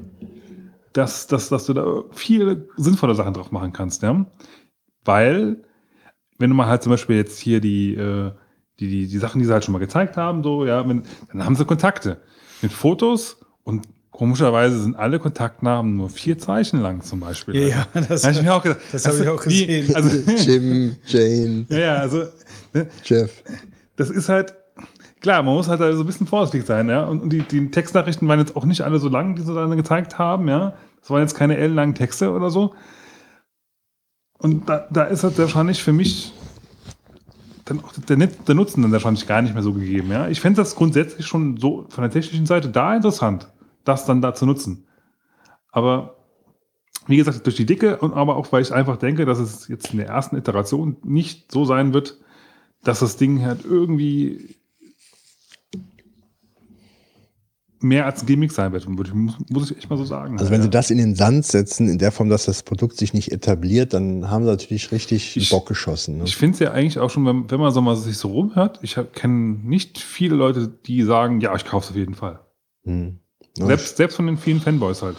dass, 0.98 1.28
dass, 1.28 1.50
dass 1.50 1.66
du 1.66 1.74
da 1.74 2.04
viele 2.12 2.68
sinnvolle 2.76 3.14
Sachen 3.16 3.34
drauf 3.34 3.52
machen 3.52 3.72
kannst, 3.72 4.02
ja. 4.02 4.26
Weil, 5.06 5.64
wenn 6.40 6.50
du 6.50 6.56
mal 6.56 6.68
halt 6.68 6.84
zum 6.84 6.92
Beispiel 6.92 7.18
jetzt 7.18 7.40
hier 7.40 7.62
die, 7.62 7.94
äh, 7.94 8.32
die, 8.80 8.88
die, 8.88 9.08
die 9.08 9.18
Sachen, 9.18 9.40
die 9.40 9.46
sie 9.46 9.54
halt 9.54 9.64
schon 9.64 9.74
mal 9.74 9.80
gezeigt 9.80 10.18
haben, 10.18 10.44
so, 10.44 10.66
ja, 10.66 10.88
wenn, 10.88 11.04
dann 11.32 11.46
haben 11.46 11.56
sie 11.56 11.66
Kontakte 11.66 12.22
mit 12.62 12.72
Fotos 12.72 13.38
und 13.64 13.88
komischerweise 14.10 14.82
sind 14.82 14.96
alle 14.96 15.20
Kontaktnamen 15.20 15.96
nur 15.96 16.10
vier 16.10 16.40
Zeichen 16.40 16.82
lang 16.82 17.04
zum 17.04 17.20
Beispiel. 17.20 17.56
Ja, 17.56 17.86
ja 17.94 18.02
das, 18.02 18.26
habe 18.26 18.40
ich 18.40 18.50
auch, 18.50 18.64
gedacht, 18.64 18.80
das 18.92 19.08
hab 19.08 19.14
ich 19.20 19.28
auch 19.28 19.42
gesehen. 19.42 19.88
Wie, 19.90 19.96
also, 19.96 20.10
Jim, 20.38 20.96
Jane. 21.06 21.66
Ja, 21.70 21.78
ja, 21.78 21.96
also 21.98 22.24
ne, 22.74 22.88
Jeff. 23.04 23.44
Das 23.96 24.10
ist 24.10 24.30
halt, 24.30 24.56
klar, 25.22 25.44
man 25.44 25.54
muss 25.54 25.68
halt 25.68 25.80
so 25.80 26.02
ein 26.02 26.06
bisschen 26.08 26.26
vorsichtig 26.26 26.66
sein, 26.66 26.90
ja. 26.90 27.04
Und, 27.06 27.22
und 27.22 27.30
die, 27.30 27.44
die 27.44 27.70
Textnachrichten 27.70 28.28
waren 28.28 28.40
jetzt 28.40 28.56
auch 28.56 28.66
nicht 28.66 28.82
alle 28.82 28.98
so 28.98 29.10
lang, 29.10 29.36
die 29.36 29.44
sie 29.44 29.54
dann 29.54 29.76
gezeigt 29.78 30.18
haben, 30.18 30.48
ja. 30.48 30.74
Das 31.00 31.10
waren 31.10 31.22
jetzt 31.22 31.36
keine 31.36 31.58
ellenlangen 31.58 31.96
Texte 31.96 32.32
oder 32.32 32.50
so. 32.50 32.74
Und 34.40 34.70
da, 34.70 34.88
da 34.92 35.04
ist 35.04 35.24
halt 35.24 35.38
wahrscheinlich 35.38 35.82
für 35.82 35.94
mich 35.94 36.34
dann 37.66 37.84
auch 37.84 37.92
der, 37.94 38.18
der 38.18 38.56
Nutzen 38.56 38.82
dann 38.82 38.92
wahrscheinlich 38.92 39.28
gar 39.28 39.42
nicht 39.42 39.54
mehr 39.54 39.64
so 39.64 39.74
gegeben. 39.74 40.12
Ja? 40.12 40.28
Ich 40.30 40.40
fände 40.40 40.62
das 40.62 40.76
grundsätzlich 40.76 41.26
schon 41.26 41.58
so 41.58 41.86
von 41.90 42.04
der 42.04 42.12
technischen 42.12 42.46
Seite 42.46 42.70
da 42.70 42.96
interessant, 42.96 43.52
das 43.84 44.06
dann 44.06 44.22
da 44.22 44.34
zu 44.34 44.46
nutzen. 44.46 44.88
Aber 45.72 46.16
wie 47.08 47.18
gesagt, 47.18 47.46
durch 47.46 47.56
die 47.56 47.66
Dicke 47.66 47.98
und 47.98 48.14
aber 48.14 48.36
auch, 48.36 48.52
weil 48.52 48.62
ich 48.62 48.74
einfach 48.74 48.98
denke, 48.98 49.26
dass 49.26 49.40
es 49.40 49.68
jetzt 49.68 49.92
in 49.92 49.98
der 49.98 50.08
ersten 50.08 50.38
Iteration 50.38 50.98
nicht 51.04 51.52
so 51.52 51.66
sein 51.66 51.94
wird, 51.94 52.20
dass 52.84 53.00
das 53.00 53.18
Ding 53.18 53.44
halt 53.44 53.66
irgendwie 53.66 54.58
mehr 57.80 58.06
als 58.06 58.24
ein 58.24 58.26
Gimmick 58.26 58.52
sein 58.52 58.72
wird, 58.72 58.88
muss 58.88 59.72
ich 59.72 59.78
echt 59.78 59.90
mal 59.90 59.98
so 59.98 60.06
sagen. 60.06 60.40
Also 60.40 60.52
wenn 60.52 60.60
ja. 60.60 60.64
sie 60.64 60.70
das 60.70 60.90
in 60.90 60.98
den 60.98 61.16
Sand 61.16 61.46
setzen, 61.46 61.90
in 61.90 61.98
der 61.98 62.12
Form, 62.12 62.30
dass 62.30 62.46
das 62.46 62.64
Produkt 62.64 62.98
sich 62.98 63.14
nicht 63.14 63.32
etabliert, 63.32 63.94
dann 63.94 64.30
haben 64.30 64.44
sie 64.44 64.50
natürlich 64.50 64.92
richtig 64.92 65.38
ich, 65.38 65.50
Bock 65.50 65.68
geschossen. 65.68 66.18
Ne? 66.18 66.24
Ich 66.26 66.38
finde 66.38 66.56
es 66.56 66.60
ja 66.60 66.72
eigentlich 66.72 67.00
auch 67.00 67.10
schon, 67.10 67.26
wenn, 67.26 67.50
wenn 67.50 67.60
man 67.60 67.72
so 67.72 67.82
mal 67.82 67.96
sich 67.96 68.18
so 68.18 68.30
rumhört, 68.30 68.80
ich 68.82 68.98
kenne 69.14 69.58
nicht 69.64 70.00
viele 70.00 70.36
Leute, 70.36 70.68
die 70.68 71.04
sagen, 71.04 71.42
ja, 71.42 71.56
ich 71.56 71.66
kaufe 71.66 71.86
es 71.86 71.90
auf 71.92 71.96
jeden 71.98 72.16
Fall. 72.16 72.40
Hm. 72.84 73.20
Selbst, 73.54 73.98
selbst 73.98 74.16
von 74.16 74.28
den 74.28 74.38
vielen 74.38 74.62
Fanboys 74.62 75.02
halt. 75.02 75.18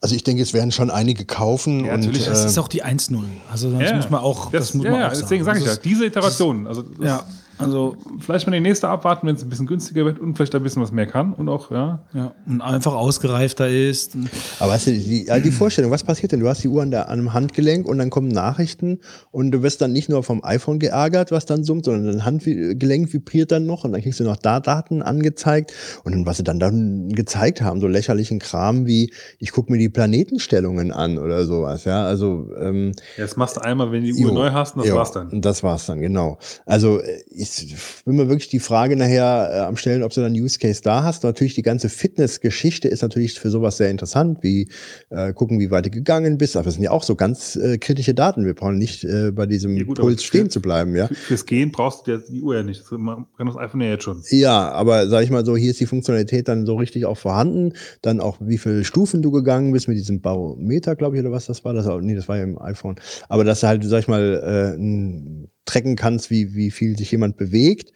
Also 0.00 0.14
ich 0.14 0.24
denke, 0.24 0.42
es 0.42 0.52
werden 0.52 0.72
schon 0.72 0.90
einige 0.90 1.24
kaufen. 1.24 1.84
Ja, 1.84 1.94
und, 1.94 2.00
natürlich. 2.00 2.26
Das 2.26 2.44
äh, 2.44 2.46
ist 2.46 2.58
auch 2.58 2.68
die 2.68 2.84
1.0. 2.84 3.24
Also 3.50 3.72
das 3.72 3.90
ja, 3.90 3.96
muss 3.96 4.10
man 4.10 4.20
auch. 4.20 4.50
Das, 4.50 4.66
das 4.68 4.74
muss 4.74 4.84
ja, 4.86 4.92
man 4.92 5.02
auch 5.04 5.10
deswegen 5.10 5.44
sage 5.44 5.60
ich 5.60 5.66
ja, 5.66 5.76
diese 5.76 6.06
Iteration. 6.06 6.66
Also 6.66 6.84
ja. 7.00 7.24
Also 7.58 7.96
vielleicht 8.20 8.46
mal 8.46 8.52
die 8.52 8.60
nächste 8.60 8.88
abwarten, 8.88 9.26
wenn 9.26 9.36
es 9.36 9.42
ein 9.42 9.48
bisschen 9.48 9.66
günstiger 9.66 10.04
wird 10.04 10.18
und 10.18 10.36
vielleicht 10.36 10.54
ein 10.54 10.62
bisschen 10.62 10.82
was 10.82 10.92
mehr 10.92 11.06
kann 11.06 11.32
und 11.32 11.48
auch, 11.48 11.70
ja. 11.70 12.04
Ja, 12.12 12.34
und 12.46 12.60
einfach 12.60 12.94
ausgereifter 12.94 13.68
ist. 13.68 14.16
Aber 14.58 14.72
weißt 14.72 14.88
du, 14.88 14.92
die, 14.92 15.26
die 15.42 15.50
Vorstellung, 15.50 15.90
was 15.90 16.04
passiert 16.04 16.32
denn? 16.32 16.40
Du 16.40 16.48
hast 16.48 16.62
die 16.62 16.68
Uhr 16.68 16.82
an, 16.82 16.90
der, 16.90 17.08
an 17.08 17.18
dem 17.18 17.32
Handgelenk 17.32 17.86
und 17.86 17.98
dann 17.98 18.10
kommen 18.10 18.28
Nachrichten 18.28 19.00
und 19.30 19.52
du 19.52 19.62
wirst 19.62 19.80
dann 19.80 19.92
nicht 19.92 20.08
nur 20.08 20.22
vom 20.22 20.44
iPhone 20.44 20.78
geärgert, 20.78 21.32
was 21.32 21.46
dann 21.46 21.64
summt, 21.64 21.86
sondern 21.86 22.12
dein 22.12 22.24
Handgelenk 22.24 23.12
vibriert 23.12 23.52
dann 23.52 23.64
noch 23.64 23.84
und 23.84 23.92
dann 23.92 24.02
kriegst 24.02 24.20
du 24.20 24.24
noch 24.24 24.36
da 24.36 24.60
Daten 24.60 25.02
angezeigt 25.02 25.72
und 26.04 26.12
dann, 26.12 26.26
was 26.26 26.36
sie 26.36 26.44
dann, 26.44 26.58
dann 26.58 27.08
gezeigt 27.10 27.62
haben, 27.62 27.80
so 27.80 27.88
lächerlichen 27.88 28.38
Kram 28.38 28.86
wie, 28.86 29.12
ich 29.38 29.52
gucke 29.52 29.72
mir 29.72 29.78
die 29.78 29.88
Planetenstellungen 29.88 30.92
an 30.92 31.18
oder 31.18 31.46
sowas, 31.46 31.84
ja. 31.84 32.04
Also, 32.04 32.50
ähm, 32.60 32.92
ja, 33.16 33.24
das 33.24 33.36
machst 33.36 33.56
du 33.56 33.60
einmal, 33.62 33.92
wenn 33.92 34.02
du 34.02 34.12
die 34.12 34.24
Uhr 34.24 34.30
jo, 34.30 34.34
neu 34.34 34.50
hast 34.50 34.76
und 34.76 34.82
das 34.82 34.88
jo, 34.88 34.96
war's 34.96 35.12
dann. 35.12 35.40
Das 35.40 35.62
war's 35.62 35.86
dann, 35.86 36.00
genau. 36.00 36.38
Also, 36.66 37.00
ich 37.30 37.45
ich 37.46 37.76
bin 38.04 38.16
mir 38.16 38.28
wirklich 38.28 38.48
die 38.48 38.60
Frage 38.60 38.96
nachher 38.96 39.50
äh, 39.52 39.58
am 39.60 39.76
Stellen, 39.76 40.02
ob 40.02 40.12
du 40.12 40.20
da 40.20 40.26
einen 40.26 40.40
Use 40.40 40.58
Case 40.58 40.80
da 40.82 41.02
hast. 41.02 41.24
Natürlich 41.24 41.54
die 41.54 41.62
ganze 41.62 41.88
Fitness-Geschichte 41.88 42.88
ist 42.88 43.02
natürlich 43.02 43.38
für 43.38 43.50
sowas 43.50 43.76
sehr 43.76 43.90
interessant, 43.90 44.38
wie 44.42 44.68
äh, 45.10 45.32
gucken, 45.32 45.60
wie 45.60 45.70
weit 45.70 45.86
du 45.86 45.90
gegangen 45.90 46.38
bist. 46.38 46.56
Aber 46.56 46.64
das 46.64 46.74
sind 46.74 46.82
ja 46.82 46.90
auch 46.90 47.02
so 47.02 47.14
ganz 47.14 47.56
äh, 47.56 47.78
kritische 47.78 48.14
Daten. 48.14 48.44
Wir 48.44 48.54
brauchen 48.54 48.78
nicht 48.78 49.04
äh, 49.04 49.30
bei 49.32 49.46
diesem 49.46 49.76
ja, 49.76 49.84
gut, 49.84 49.98
Puls 49.98 50.22
stehen 50.22 50.46
für, 50.46 50.50
zu 50.50 50.62
bleiben. 50.62 50.94
Ja? 50.96 51.08
Fürs 51.08 51.46
Gehen 51.46 51.72
brauchst 51.72 52.06
du 52.06 52.18
die 52.18 52.42
Uhr 52.42 52.56
ja 52.56 52.62
nicht. 52.62 52.82
Man 52.90 53.26
kann 53.36 53.46
das 53.46 53.56
iPhone 53.56 53.80
ja 53.80 53.88
jetzt 53.88 54.04
schon. 54.04 54.22
Ja, 54.30 54.70
aber 54.72 55.08
sag 55.08 55.22
ich 55.22 55.30
mal 55.30 55.44
so, 55.44 55.56
hier 55.56 55.70
ist 55.70 55.80
die 55.80 55.86
Funktionalität 55.86 56.48
dann 56.48 56.66
so 56.66 56.76
richtig 56.76 57.06
auch 57.06 57.18
vorhanden. 57.18 57.72
Dann 58.02 58.20
auch, 58.20 58.38
wie 58.40 58.58
viele 58.58 58.84
Stufen 58.84 59.22
du 59.22 59.30
gegangen 59.30 59.72
bist 59.72 59.88
mit 59.88 59.96
diesem 59.96 60.20
Barometer, 60.20 60.96
glaube 60.96 61.16
ich, 61.16 61.22
oder 61.22 61.32
was 61.32 61.46
das 61.46 61.64
war. 61.64 61.74
Das, 61.74 61.86
nee, 62.00 62.14
das 62.14 62.28
war 62.28 62.36
ja 62.36 62.44
im 62.44 62.60
iPhone. 62.60 62.96
Aber 63.28 63.44
dass 63.44 63.60
du 63.60 63.66
halt, 63.66 63.84
sag 63.84 64.00
ich 64.00 64.08
mal, 64.08 64.42
äh, 64.44 64.76
ein 64.76 65.48
tracken 65.66 65.96
kannst, 65.96 66.30
wie, 66.30 66.54
wie 66.54 66.70
viel 66.70 66.96
sich 66.96 67.10
jemand 67.10 67.36
bewegt. 67.36 67.92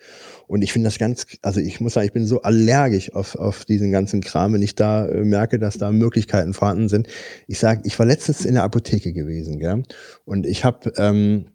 Und 0.47 0.62
ich 0.62 0.73
finde 0.73 0.89
das 0.89 0.99
ganz, 0.99 1.26
also 1.42 1.60
ich 1.60 1.81
muss 1.81 1.94
sagen, 1.94 2.07
ich 2.07 2.12
bin 2.12 2.26
so 2.26 2.42
allergisch 2.42 3.15
auf, 3.15 3.36
auf 3.36 3.65
diesen 3.65 3.92
ganzen 3.92 4.20
Kram, 4.20 4.52
wenn 4.52 4.62
ich 4.62 4.74
da 4.74 5.07
äh, 5.07 5.24
merke, 5.24 5.58
dass 5.58 5.78
da 5.78 5.92
Möglichkeiten 5.92 6.55
vorhanden 6.55 6.89
sind. 6.89 7.07
Ich 7.47 7.60
sage, 7.60 7.82
ich 7.84 7.99
war 7.99 8.07
letztens 8.07 8.44
in 8.44 8.55
der 8.55 8.65
Apotheke 8.65 9.12
gewesen, 9.12 9.60
gell? 9.60 9.84
Und 10.24 10.47
ich 10.47 10.65
habe 10.65 10.92
ähm, 10.97 11.47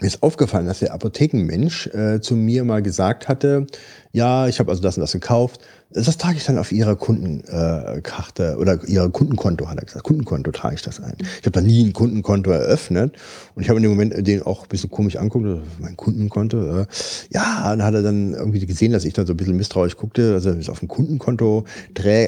mir 0.00 0.06
ist 0.06 0.22
aufgefallen, 0.22 0.66
dass 0.66 0.80
der 0.80 0.92
Apothekenmensch 0.92 1.88
äh, 1.88 2.20
zu 2.20 2.36
mir 2.36 2.64
mal 2.64 2.82
gesagt 2.82 3.26
hatte, 3.28 3.66
ja, 4.12 4.46
ich 4.46 4.58
habe 4.58 4.70
also 4.70 4.82
das 4.82 4.96
und 4.96 5.00
das 5.02 5.12
gekauft. 5.12 5.60
Das 5.90 6.18
trage 6.18 6.36
ich 6.36 6.44
dann 6.44 6.58
auf 6.58 6.70
ihrer 6.70 6.96
Kundenkarte 6.96 8.52
äh, 8.52 8.54
oder 8.56 8.86
ihrer 8.86 9.08
Kundenkonto, 9.08 9.68
hat 9.68 9.78
er 9.78 9.86
gesagt. 9.86 10.04
Kundenkonto 10.04 10.50
trage 10.50 10.74
ich 10.74 10.82
das 10.82 11.00
ein. 11.00 11.14
Ich 11.20 11.46
habe 11.46 11.52
da 11.52 11.60
nie 11.62 11.86
ein 11.86 11.92
Kundenkonto 11.94 12.50
eröffnet 12.50 13.16
und 13.54 13.62
ich 13.62 13.70
habe 13.70 13.78
in 13.78 13.84
dem 13.84 13.92
Moment 13.92 14.14
den 14.26 14.42
auch 14.42 14.62
ein 14.62 14.68
bisschen 14.68 14.90
komisch 14.90 15.16
anguckt, 15.16 15.46
mein 15.80 15.96
Kundenkonto. 15.96 16.80
Äh, 16.80 16.86
ja, 17.30 17.70
dann 17.70 17.82
hat 17.82 17.94
er 17.94 18.02
dann 18.02 18.34
irgendwie 18.34 18.64
gesehen, 18.66 18.92
dass 18.92 19.04
ich 19.04 19.14
da 19.14 19.24
so 19.26 19.32
ein 19.32 19.36
bisschen 19.38 19.56
misstrauisch 19.56 19.96
guckte, 19.96 20.32
dass 20.32 20.44
er 20.44 20.58
es 20.58 20.68
auf 20.68 20.82
ein 20.82 20.88
Kundenkonto 20.88 21.64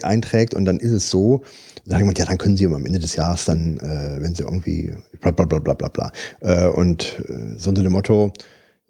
einträgt 0.02 0.54
und 0.54 0.64
dann 0.64 0.78
ist 0.78 0.92
es 0.92 1.10
so, 1.10 1.42
dann 1.84 1.90
sagt 1.90 2.00
jemand, 2.00 2.18
ja, 2.18 2.24
dann 2.24 2.38
können 2.38 2.56
Sie 2.56 2.66
am 2.66 2.86
Ende 2.86 2.98
des 2.98 3.16
Jahres 3.16 3.44
dann, 3.44 3.78
äh, 3.78 4.22
wenn 4.22 4.34
Sie 4.34 4.42
irgendwie 4.42 4.92
bla 5.20 5.30
bla 5.30 5.44
bla 5.44 5.58
bla 5.58 5.74
bla 5.74 5.88
bla. 5.88 6.12
Äh, 6.40 6.68
und 6.68 7.20
äh, 7.28 7.58
so 7.58 7.70
unter 7.70 7.82
dem 7.82 7.92
Motto, 7.92 8.32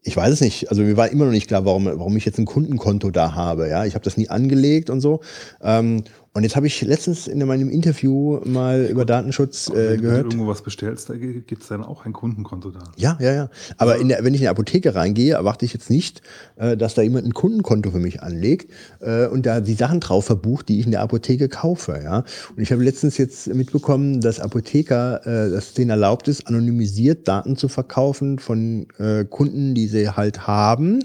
ich 0.02 0.17
weiß 0.17 0.33
es 0.33 0.41
nicht. 0.41 0.70
Also 0.70 0.83
mir 0.83 0.97
war 0.97 1.09
immer 1.09 1.27
noch 1.27 1.33
nicht 1.33 1.49
klar, 1.49 1.65
warum, 1.65 1.86
warum 1.86 2.17
ich 2.17 2.25
jetzt 2.25 2.39
ein 2.39 2.47
Kundenkonto 2.47 3.10
da 3.10 3.35
habe. 3.35 3.69
Ja, 3.69 3.85
ich 3.85 3.94
habe 3.94 4.05
das 4.05 4.17
nie 4.17 4.28
angelegt 4.28 4.91
und 4.91 5.01
so. 5.01 5.20
Ähm, 5.62 6.05
Und 6.33 6.44
jetzt 6.44 6.55
habe 6.55 6.68
ich 6.68 6.81
letztens 6.83 7.26
in 7.26 7.44
meinem 7.44 7.68
Interview 7.68 8.39
mal 8.44 8.84
über 8.84 9.05
Datenschutz 9.05 9.68
äh, 9.68 9.75
Wenn 9.75 9.97
du 9.97 10.02
gehört. 10.02 10.25
irgendwo 10.26 10.47
was 10.47 10.62
bestellst, 10.62 11.10
da 11.10 11.15
gibt 11.17 11.62
es 11.62 11.68
dann 11.68 11.83
auch 11.83 12.07
ein 12.07 12.12
Kundenkonto 12.12 12.70
da. 12.70 12.84
Ja, 12.97 13.18
ja, 13.20 13.33
ja. 13.33 13.50
Aber 13.78 13.97
in 13.97 14.07
der, 14.07 14.23
wenn 14.23 14.33
ich 14.33 14.41
in 14.41 14.44
die 14.44 14.49
Apotheke 14.49 14.94
reingehe, 14.94 15.34
erwarte 15.34 15.65
ich 15.65 15.73
jetzt 15.73 15.91
nicht, 15.91 16.23
äh, 16.55 16.76
dass 16.76 16.94
da 16.94 17.02
jemand 17.02 17.26
ein 17.26 17.34
Kundenkonto 17.34 17.91
für 17.91 17.99
mich 17.99 18.23
anlegt 18.23 18.70
äh, 19.00 19.26
und 19.26 19.44
da 19.44 19.60
die 19.60 19.75
Sachen 19.75 19.99
drauf 19.99 20.26
verbucht, 20.26 20.68
die 20.68 20.78
ich 20.78 20.84
in 20.84 20.92
der 20.92 21.00
Apotheke 21.00 21.49
kaufe. 21.49 22.00
Ja. 22.00 22.18
Und 22.18 22.62
ich 22.62 22.70
habe 22.70 22.84
letztens 22.84 23.18
jetzt 23.18 23.52
mitbekommen, 23.52 24.20
dass 24.20 24.39
Apotheker, 24.39 25.26
äh, 25.26 25.50
dass 25.50 25.70
es 25.70 25.75
denen 25.75 25.91
erlaubt 25.91 26.28
ist, 26.28 26.47
anonymisiert 26.47 27.26
Daten 27.26 27.57
zu 27.57 27.67
verkaufen 27.67 28.39
von 28.39 28.86
äh, 28.99 29.25
Kunden, 29.25 29.75
die 29.75 29.89
sie 29.89 30.09
halt 30.10 30.47
haben 30.47 31.00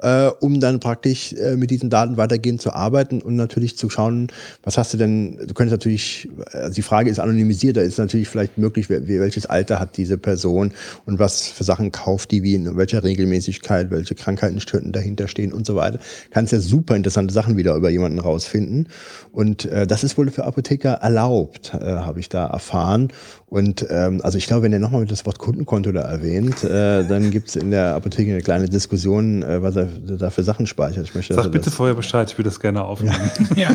äh, 0.00 0.26
um 0.40 0.60
dann 0.60 0.80
praktisch 0.80 1.32
äh, 1.32 1.56
mit 1.56 1.70
diesen 1.70 1.90
Daten 1.90 2.16
weitergehend 2.16 2.60
zu 2.60 2.72
arbeiten 2.72 3.22
und 3.22 3.36
natürlich 3.36 3.76
zu 3.76 3.90
schauen, 3.90 4.28
was 4.62 4.78
hast 4.78 4.92
du 4.94 4.98
denn, 4.98 5.36
du 5.36 5.54
könntest 5.54 5.72
natürlich, 5.72 6.28
also 6.52 6.74
die 6.74 6.82
Frage 6.82 7.10
ist 7.10 7.18
anonymisiert, 7.18 7.76
da 7.76 7.80
ist 7.80 7.98
natürlich 7.98 8.28
vielleicht 8.28 8.58
möglich, 8.58 8.88
welches 8.88 9.46
Alter 9.46 9.80
hat 9.80 9.96
diese 9.96 10.18
Person 10.18 10.72
und 11.04 11.18
was 11.18 11.48
für 11.48 11.64
Sachen 11.64 11.92
kauft 11.92 12.30
die, 12.30 12.42
wie 12.42 12.54
in 12.54 12.76
welcher 12.76 13.02
Regelmäßigkeit, 13.04 13.90
welche 13.90 14.14
Krankheiten 14.14 14.60
störten 14.60 14.92
dahinter 14.92 15.28
stehen 15.28 15.52
und 15.52 15.66
so 15.66 15.76
weiter. 15.76 15.98
Kannst 16.30 16.52
ja 16.52 16.60
super 16.60 16.96
interessante 16.96 17.32
Sachen 17.32 17.56
wieder 17.56 17.74
über 17.74 17.90
jemanden 17.90 18.18
rausfinden. 18.18 18.88
Und 19.32 19.64
äh, 19.66 19.86
das 19.86 20.04
ist 20.04 20.18
wohl 20.18 20.30
für 20.30 20.44
Apotheker 20.44 20.94
erlaubt, 20.94 21.72
äh, 21.74 21.78
habe 21.78 22.20
ich 22.20 22.28
da 22.28 22.46
erfahren. 22.46 23.08
Und 23.48 23.86
ähm, 23.90 24.20
also 24.24 24.38
ich 24.38 24.48
glaube, 24.48 24.64
wenn 24.64 24.72
er 24.72 24.80
nochmal 24.80 25.06
das 25.06 25.24
Wort 25.24 25.38
Kundenkonto 25.38 25.92
da 25.92 26.00
erwähnt, 26.00 26.64
äh, 26.64 27.06
dann 27.06 27.30
gibt 27.30 27.46
es 27.48 27.56
in 27.56 27.70
der 27.70 27.94
Apotheke 27.94 28.32
eine 28.32 28.42
kleine 28.42 28.68
Diskussion, 28.68 29.44
äh, 29.44 29.62
was 29.62 29.76
er 29.76 29.86
da 29.86 30.30
für 30.30 30.42
Sachen 30.42 30.66
speichert. 30.66 31.04
Ich 31.04 31.14
möchte, 31.14 31.34
Sag 31.34 31.52
bitte 31.52 31.70
vorher 31.70 31.94
Bescheid, 31.94 32.28
ich 32.28 32.36
würde 32.36 32.50
das 32.50 32.58
gerne 32.58 32.84
aufnehmen. 32.84 33.14
Ja. 33.54 33.70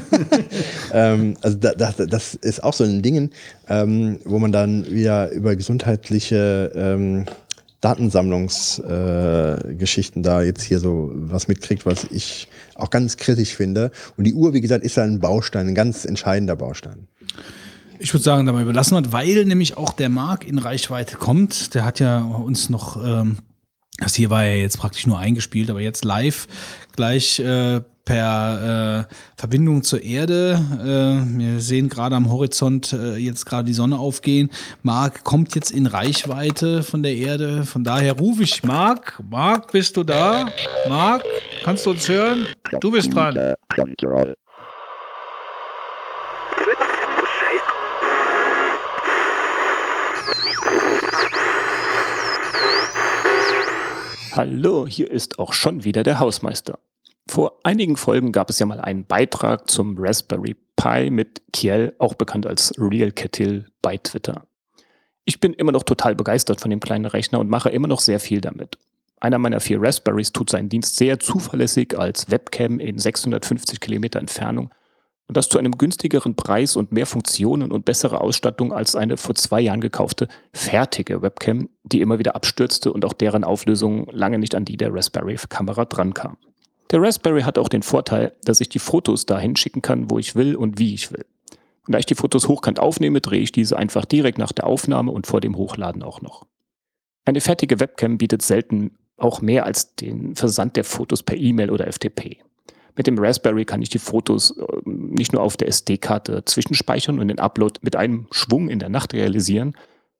ähm, 0.94 1.38
also 1.42 1.58
da, 1.58 1.72
da, 1.74 1.94
das 1.94 2.36
ist 2.36 2.62
auch 2.64 2.74
so 2.74 2.84
ein 2.84 3.02
Ding, 3.02 3.30
ähm, 3.70 4.20
wo 4.26 4.40
man 4.40 4.52
dann 4.52 4.92
wieder 4.92 5.32
über 5.32 5.56
gesundheitliche 5.56 6.74
ähm, 6.76 7.24
Datensammlungsgeschichten 7.80 10.22
äh, 10.22 10.26
da 10.26 10.44
jetzt 10.44 10.64
hier 10.64 10.80
so 10.80 11.12
was 11.14 11.48
mitkriegt, 11.48 11.86
was 11.86 12.08
ich 12.12 12.50
auch 12.76 12.90
ganz 12.90 13.16
kritisch 13.16 13.56
finde. 13.56 13.92
Und 14.18 14.26
die 14.26 14.34
Uhr, 14.34 14.54
wie 14.54 14.62
gesagt, 14.62 14.84
ist 14.84 15.00
ein 15.00 15.22
Baustein, 15.22 15.70
ein 15.70 15.76
ganz 15.76 16.04
entscheidender 16.04 16.58
Baustein. 16.58 17.08
Ich 18.04 18.12
würde 18.16 18.24
sagen, 18.24 18.48
dabei 18.48 18.64
überlassen 18.64 18.96
wir, 18.96 19.14
weil 19.14 19.46
nämlich 19.46 19.78
auch 19.78 19.94
der 19.94 20.10
Marc 20.10 20.44
in 20.48 20.58
Reichweite 20.58 21.18
kommt. 21.18 21.76
Der 21.76 21.86
hat 21.86 22.00
ja 22.00 22.18
uns 22.20 22.68
noch, 22.68 22.98
ähm, 23.04 23.38
das 24.00 24.16
hier 24.16 24.32
war 24.32 24.44
ja 24.44 24.56
jetzt 24.56 24.80
praktisch 24.80 25.06
nur 25.06 25.20
eingespielt, 25.20 25.70
aber 25.70 25.82
jetzt 25.82 26.04
live 26.04 26.48
gleich 26.96 27.40
äh, 27.40 27.82
per 28.04 29.08
äh, 29.08 29.14
Verbindung 29.38 29.84
zur 29.84 30.02
Erde. 30.02 30.60
Äh, 30.82 31.40
wir 31.40 31.60
sehen 31.60 31.90
gerade 31.90 32.16
am 32.16 32.32
Horizont 32.32 32.92
äh, 32.92 33.18
jetzt 33.18 33.46
gerade 33.46 33.66
die 33.66 33.74
Sonne 33.74 34.00
aufgehen. 34.00 34.50
Marc 34.82 35.24
kommt 35.24 35.54
jetzt 35.54 35.70
in 35.70 35.86
Reichweite 35.86 36.82
von 36.82 37.04
der 37.04 37.16
Erde. 37.16 37.66
Von 37.66 37.84
daher 37.84 38.14
rufe 38.14 38.42
ich 38.42 38.64
Marc. 38.64 39.22
Marc, 39.30 39.72
bist 39.72 39.96
du 39.96 40.04
da? 40.04 40.48
Marc, 40.90 41.24
kannst 41.64 41.86
du 41.86 41.92
uns 41.92 42.10
hören? 42.10 42.48
Du 42.80 42.90
bist 42.90 43.14
dran. 43.14 43.38
Hallo, 54.34 54.88
hier 54.88 55.12
ist 55.12 55.40
auch 55.40 55.52
schon 55.52 55.84
wieder 55.84 56.04
der 56.04 56.20
Hausmeister. 56.20 56.80
Vor 57.28 57.60
einigen 57.64 57.98
Folgen 57.98 58.32
gab 58.32 58.50
es 58.50 58.60
ja 58.60 58.66
mal 58.66 58.80
einen 58.80 59.06
Beitrag 59.06 59.70
zum 59.70 59.98
Raspberry 60.00 60.56
Pi 60.78 61.10
mit 61.10 61.42
Kiel, 61.52 61.94
auch 62.00 62.14
bekannt 62.14 62.48
als 62.48 62.74
Real 62.78 63.12
Ketil, 63.12 63.66
bei 63.82 63.98
Twitter. 63.98 64.48
Ich 65.26 65.42
bin 65.42 65.54
immer 65.54 65.74
noch 65.74 65.84
total 65.84 66.16
begeistert 66.16 66.62
von 66.62 66.72
dem 66.72 66.80
kleinen 66.80 67.08
Rechner 67.08 67.40
und 67.40 67.50
mache 67.50 67.72
immer 67.72 67.90
noch 67.90 68.00
sehr 68.00 68.22
viel 68.22 68.40
damit. 68.40 68.78
Einer 69.20 69.38
meiner 69.38 69.60
vier 69.60 69.82
Raspberries 69.82 70.32
tut 70.32 70.50
seinen 70.50 70.70
Dienst 70.70 70.96
sehr 70.96 71.20
zuverlässig 71.20 72.00
als 72.00 72.32
Webcam 72.32 72.80
in 72.80 73.00
650 73.00 73.82
Kilometer 73.82 74.20
Entfernung 74.20 74.74
und 75.32 75.38
das 75.38 75.48
zu 75.48 75.58
einem 75.58 75.78
günstigeren 75.78 76.36
Preis 76.36 76.76
und 76.76 76.92
mehr 76.92 77.06
Funktionen 77.06 77.72
und 77.72 77.86
bessere 77.86 78.20
Ausstattung 78.20 78.74
als 78.74 78.98
eine 78.98 79.16
vor 79.16 79.34
zwei 79.34 79.62
Jahren 79.62 79.80
gekaufte 79.80 80.28
fertige 80.52 81.22
Webcam, 81.22 81.70
die 81.84 82.02
immer 82.02 82.20
wieder 82.20 82.36
abstürzte 82.36 82.92
und 82.92 83.06
auch 83.06 83.14
deren 83.14 83.46
Auflösung 83.46 84.10
lange 84.12 84.40
nicht 84.40 84.56
an 84.56 84.66
die 84.66 84.76
der 84.76 84.94
Raspberry-Kamera 84.94 85.86
drankam. 85.86 86.36
Der 86.92 87.02
Raspberry 87.02 87.44
hat 87.44 87.58
auch 87.58 87.70
den 87.70 87.82
Vorteil, 87.82 88.34
dass 88.44 88.60
ich 88.60 88.68
die 88.68 88.80
Fotos 88.80 89.26
dahin 89.26 89.56
schicken 89.56 89.82
kann, 89.82 90.12
wo 90.12 90.20
ich 90.20 90.36
will 90.36 90.54
und 90.54 90.80
wie 90.80 90.94
ich 90.94 91.14
will. 91.14 91.26
Und 91.88 91.94
da 91.94 92.00
ich 92.00 92.06
die 92.06 92.16
Fotos 92.16 92.50
hochkant 92.50 92.82
aufnehme, 92.82 93.22
drehe 93.22 93.40
ich 93.40 93.54
diese 93.54 93.78
einfach 93.78 94.04
direkt 94.04 94.38
nach 94.38 94.52
der 94.52 94.68
Aufnahme 94.68 95.14
und 95.14 95.28
vor 95.28 95.40
dem 95.40 95.56
Hochladen 95.56 96.04
auch 96.04 96.22
noch. 96.22 96.46
Eine 97.24 97.40
fertige 97.40 97.80
Webcam 97.80 98.18
bietet 98.18 98.42
selten 98.42 98.98
auch 99.16 99.42
mehr 99.42 99.66
als 99.66 99.96
den 99.96 100.36
Versand 100.36 100.76
der 100.76 100.84
Fotos 100.84 101.24
per 101.24 101.38
E-Mail 101.38 101.72
oder 101.72 101.90
FTP. 101.90 102.40
Mit 102.96 103.08
dem 103.08 103.18
Raspberry 103.18 103.66
kann 103.66 103.82
ich 103.82 103.90
die 103.90 104.00
Fotos 104.00 104.56
nicht 104.86 105.34
nur 105.34 105.42
auf 105.42 105.58
der 105.58 105.68
SD-Karte 105.68 106.44
zwischenspeichern 106.46 107.20
und 107.20 107.28
den 107.28 107.40
Upload 107.40 107.80
mit 107.82 107.96
einem 107.96 108.28
Schwung 108.32 108.70
in 108.70 108.80
der 108.80 108.90
Nacht 108.90 109.14
realisieren, 109.14 109.76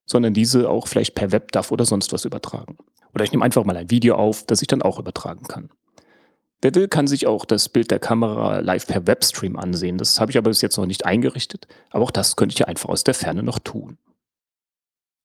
sondern 0.06 0.34
diese 0.34 0.70
auch 0.70 0.88
vielleicht 0.88 1.16
per 1.16 1.32
WebDAV 1.32 1.72
oder 1.72 1.86
sonst 1.86 2.14
was 2.14 2.26
übertragen. 2.26 2.78
Oder 3.14 3.24
ich 3.24 3.32
nehme 3.32 3.44
einfach 3.44 3.66
mal 3.66 3.78
ein 3.78 3.92
Video 3.92 4.16
auf, 4.16 4.46
das 4.46 4.62
ich 4.62 4.68
dann 4.68 4.82
auch 4.82 5.00
übertragen 5.00 5.46
kann. 5.48 5.70
Wer 6.62 6.76
will, 6.76 6.88
kann 6.88 7.08
sich 7.08 7.26
auch 7.26 7.46
das 7.46 7.70
Bild 7.70 7.90
der 7.90 8.00
Kamera 8.00 8.60
live 8.60 8.86
per 8.86 9.08
Webstream 9.08 9.58
ansehen. 9.58 9.98
Das 9.98 10.20
habe 10.20 10.32
ich 10.32 10.38
aber 10.38 10.50
bis 10.52 10.62
jetzt 10.62 10.78
noch 10.78 10.86
nicht 10.86 11.06
eingerichtet, 11.06 11.68
aber 11.90 12.04
auch 12.04 12.12
das 12.12 12.36
könnte 12.36 12.54
ich 12.54 12.60
ja 12.60 12.68
einfach 12.68 12.90
aus 12.90 13.04
der 13.04 13.16
Ferne 13.16 13.42
noch 13.42 13.60
tun. 13.60 13.98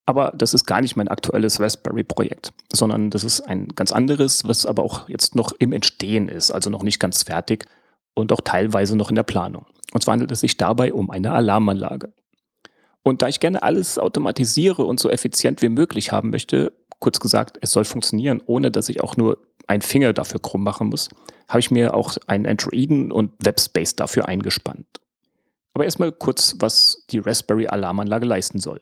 Aber 0.07 0.33
das 0.37 0.55
ist 0.55 0.67
gar 0.67 0.81
nicht 0.81 0.97
mein 0.97 1.09
aktuelles 1.09 1.61
Raspberry-Projekt, 1.61 2.53
sondern 2.73 3.11
das 3.11 3.25
ist 3.25 3.41
ein 3.41 3.69
ganz 3.69 3.91
anderes, 3.91 4.47
was 4.47 4.65
aber 4.65 4.85
auch 4.85 5.09
jetzt 5.09 5.35
noch 5.35 5.53
im 5.59 5.73
Entstehen 5.73 6.29
ist, 6.29 6.53
also 6.53 6.71
noch 6.71 6.85
nicht 6.85 7.01
ganz 7.01 7.25
fertig 7.25 7.67
und 8.15 8.33
auch 8.33 8.41
teilweise 8.41 8.97
noch 8.97 9.09
in 9.09 9.17
der 9.17 9.25
Planung. 9.25 9.67
Und 9.93 10.03
zwar 10.03 10.13
handelt 10.13 10.31
es 10.31 10.41
sich 10.41 10.57
dabei 10.57 10.93
um 10.93 11.11
eine 11.11 11.33
Alarmanlage. 11.33 12.13
Und 13.03 13.23
da 13.23 13.29
ich 13.29 13.41
gerne 13.41 13.63
alles 13.63 13.99
automatisiere 13.99 14.85
und 14.85 15.01
so 15.01 15.11
effizient 15.11 15.61
wie 15.61 15.69
möglich 15.69 16.13
haben 16.13 16.31
möchte, 16.31 16.73
kurz 17.01 17.19
gesagt, 17.21 17.59
es 17.61 17.73
soll 17.73 17.85
funktionieren, 17.85 18.43
ohne 18.47 18.71
dass 18.71 18.89
ich 18.89 19.03
auch 19.03 19.17
nur 19.17 19.39
einen 19.67 19.83
Finger 19.83 20.13
dafür 20.13 20.41
krumm 20.41 20.63
machen 20.63 20.89
muss, 20.89 21.09
habe 21.49 21.61
ich 21.61 21.71
mir 21.71 21.95
auch 21.95 22.17
einen 22.27 22.47
Androiden 22.47 23.11
und 23.11 23.33
Webspace 23.45 23.97
dafür 23.97 24.29
eingespannt. 24.29 24.87
Aber 25.75 25.85
erstmal 25.85 26.13
kurz, 26.13 26.57
was 26.59 27.05
die 27.11 27.19
Raspberry 27.19 27.67
Alarmanlage 27.67 28.27
leisten 28.27 28.59
soll. 28.59 28.81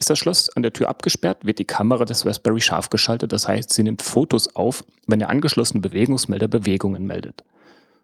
Ist 0.00 0.08
das 0.08 0.18
Schloss 0.18 0.48
an 0.56 0.62
der 0.62 0.72
Tür 0.72 0.88
abgesperrt, 0.88 1.44
wird 1.44 1.58
die 1.58 1.66
Kamera 1.66 2.06
des 2.06 2.24
Raspberry 2.24 2.62
scharf 2.62 2.88
geschaltet, 2.88 3.32
das 3.32 3.46
heißt, 3.46 3.70
sie 3.70 3.82
nimmt 3.82 4.00
Fotos 4.00 4.56
auf, 4.56 4.82
wenn 5.06 5.18
der 5.18 5.28
angeschlossene 5.28 5.82
Bewegungsmelder 5.82 6.48
Bewegungen 6.48 7.06
meldet. 7.06 7.44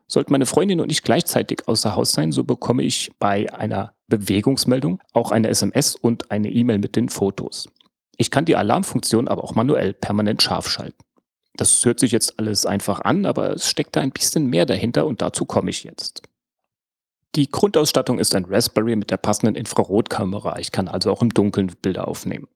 Sollten 0.07 0.33
meine 0.33 0.45
Freundin 0.45 0.81
und 0.81 0.93
ich 0.93 1.03
gleichzeitig 1.03 1.67
außer 1.67 1.97
Haus 1.97 2.13
sein, 2.13 2.33
so 2.33 2.45
bekomme 2.45 2.83
ich 2.83 3.11
bei 3.19 3.53
einer 3.53 3.95
Bewegungsmeldung 4.09 5.01
auch 5.15 5.33
eine 5.33 5.49
SMS 5.49 5.97
und 5.97 6.31
eine 6.31 6.51
E-Mail 6.51 6.79
mit 6.79 6.97
den 6.97 7.09
Fotos. 7.09 7.69
Ich 8.19 8.31
kann 8.31 8.45
die 8.45 8.57
Alarmfunktion 8.57 9.27
aber 9.27 9.43
auch 9.43 9.55
manuell 9.55 9.95
permanent 9.95 10.43
scharf 10.43 10.69
schalten. 10.69 11.03
Das 11.55 11.83
hört 11.87 11.99
sich 11.99 12.13
jetzt 12.13 12.39
alles 12.39 12.67
einfach 12.67 13.01
an, 13.01 13.25
aber 13.25 13.55
es 13.55 13.71
steckt 13.71 13.97
da 13.97 14.01
ein 14.01 14.13
bisschen 14.13 14.47
mehr 14.47 14.67
dahinter 14.67 15.07
und 15.07 15.23
dazu 15.23 15.47
komme 15.47 15.71
ich 15.71 15.83
jetzt. 15.83 16.23
Die 17.37 17.51
Grundausstattung 17.51 18.19
ist 18.19 18.35
ein 18.35 18.47
Raspberry 18.47 18.97
mit 18.97 19.11
der 19.11 19.19
passenden 19.19 19.57
Infrarotkamera. 19.57 20.59
Ich 20.59 20.73
kann 20.73 20.89
also 20.89 21.13
auch 21.13 21.21
im 21.21 21.29
Dunkeln 21.29 21.71
Bilder 21.83 22.09
aufnehmen. 22.09 22.49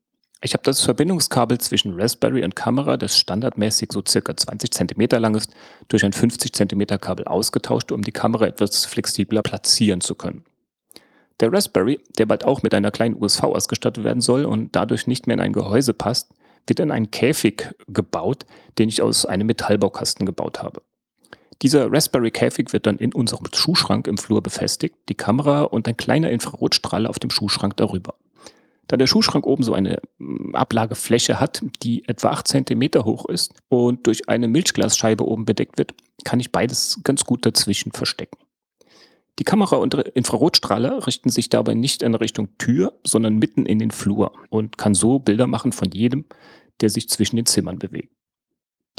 Ich 0.43 0.55
habe 0.55 0.63
das 0.63 0.81
Verbindungskabel 0.81 1.59
zwischen 1.59 2.01
Raspberry 2.01 2.43
und 2.43 2.57
Kamera, 2.57 2.97
das 2.97 3.19
standardmäßig 3.19 3.93
so 3.93 4.03
circa 4.09 4.35
20 4.35 4.73
cm 4.73 5.21
lang 5.21 5.35
ist, 5.35 5.53
durch 5.89 6.03
ein 6.03 6.15
50 6.15 6.55
cm 6.55 6.87
Kabel 6.99 7.27
ausgetauscht, 7.27 7.93
um 7.93 8.01
die 8.01 8.13
Kamera 8.13 8.47
etwas 8.47 8.87
flexibler 8.87 9.43
platzieren 9.43 10.01
zu 10.01 10.15
können. 10.15 10.45
Der 11.41 11.53
Raspberry, 11.53 12.01
der 12.17 12.25
bald 12.25 12.47
auch 12.47 12.63
mit 12.63 12.73
einer 12.73 12.91
kleinen 12.91 13.23
USV 13.23 13.43
ausgestattet 13.45 14.03
werden 14.03 14.23
soll 14.23 14.47
und 14.47 14.75
dadurch 14.75 15.07
nicht 15.07 15.27
mehr 15.27 15.35
in 15.35 15.41
ein 15.41 15.53
Gehäuse 15.53 15.93
passt, 15.93 16.31
wird 16.67 16.81
in 16.81 16.91
einen 16.91 17.11
Käfig 17.11 17.69
gebaut, 17.87 18.47
den 18.79 18.89
ich 18.89 19.03
aus 19.03 19.27
einem 19.27 19.47
Metallbaukasten 19.47 20.25
gebaut 20.25 20.63
habe. 20.63 20.81
Dieser 21.63 21.93
Raspberry-Käfig 21.93 22.73
wird 22.73 22.87
dann 22.87 22.97
in 22.97 23.13
unserem 23.13 23.47
Schuhschrank 23.55 24.07
im 24.07 24.17
Flur 24.17 24.43
befestigt, 24.43 24.97
die 25.09 25.15
Kamera 25.15 25.63
und 25.63 25.87
ein 25.89 25.97
kleiner 25.97 26.31
Infrarotstrahl 26.31 27.07
auf 27.07 27.19
dem 27.19 27.31
Schuhschrank 27.31 27.77
darüber. 27.77 28.15
Da 28.89 28.97
der 28.97 29.07
Schuhschrank 29.07 29.47
oben 29.47 29.63
so 29.63 29.73
eine 29.73 30.01
mm, 30.19 30.55
Ablagefläche 30.55 31.39
hat, 31.39 31.63
die 31.83 32.09
etwa 32.09 32.31
8 32.31 32.49
cm 32.49 33.05
hoch 33.05 33.27
ist 33.27 33.55
und 33.69 34.07
durch 34.07 34.29
eine 34.29 34.49
Milchglasscheibe 34.49 35.25
oben 35.25 35.45
bedeckt 35.45 35.79
wird, 35.79 35.95
kann 36.25 36.41
ich 36.41 36.51
beides 36.51 37.01
ganz 37.05 37.25
gut 37.25 37.47
dazwischen 37.47 37.93
verstecken. 37.93 38.39
Die 39.39 39.45
Kamera 39.45 39.77
und 39.77 39.95
Infrarotstrahler 39.95 41.07
richten 41.07 41.31
sich 41.31 41.49
dabei 41.49 41.75
nicht 41.75 42.03
in 42.03 42.15
Richtung 42.15 42.49
Tür, 42.59 42.93
sondern 43.07 43.37
mitten 43.37 43.65
in 43.65 43.79
den 43.79 43.91
Flur 43.91 44.33
und 44.49 44.77
kann 44.77 44.95
so 44.95 45.19
Bilder 45.19 45.47
machen 45.47 45.73
von 45.73 45.91
jedem, 45.93 46.25
der 46.81 46.91
sich 46.91 47.09
zwischen 47.09 47.37
den 47.37 47.47
Zimmern 47.47 47.79
bewegt. 47.79 48.13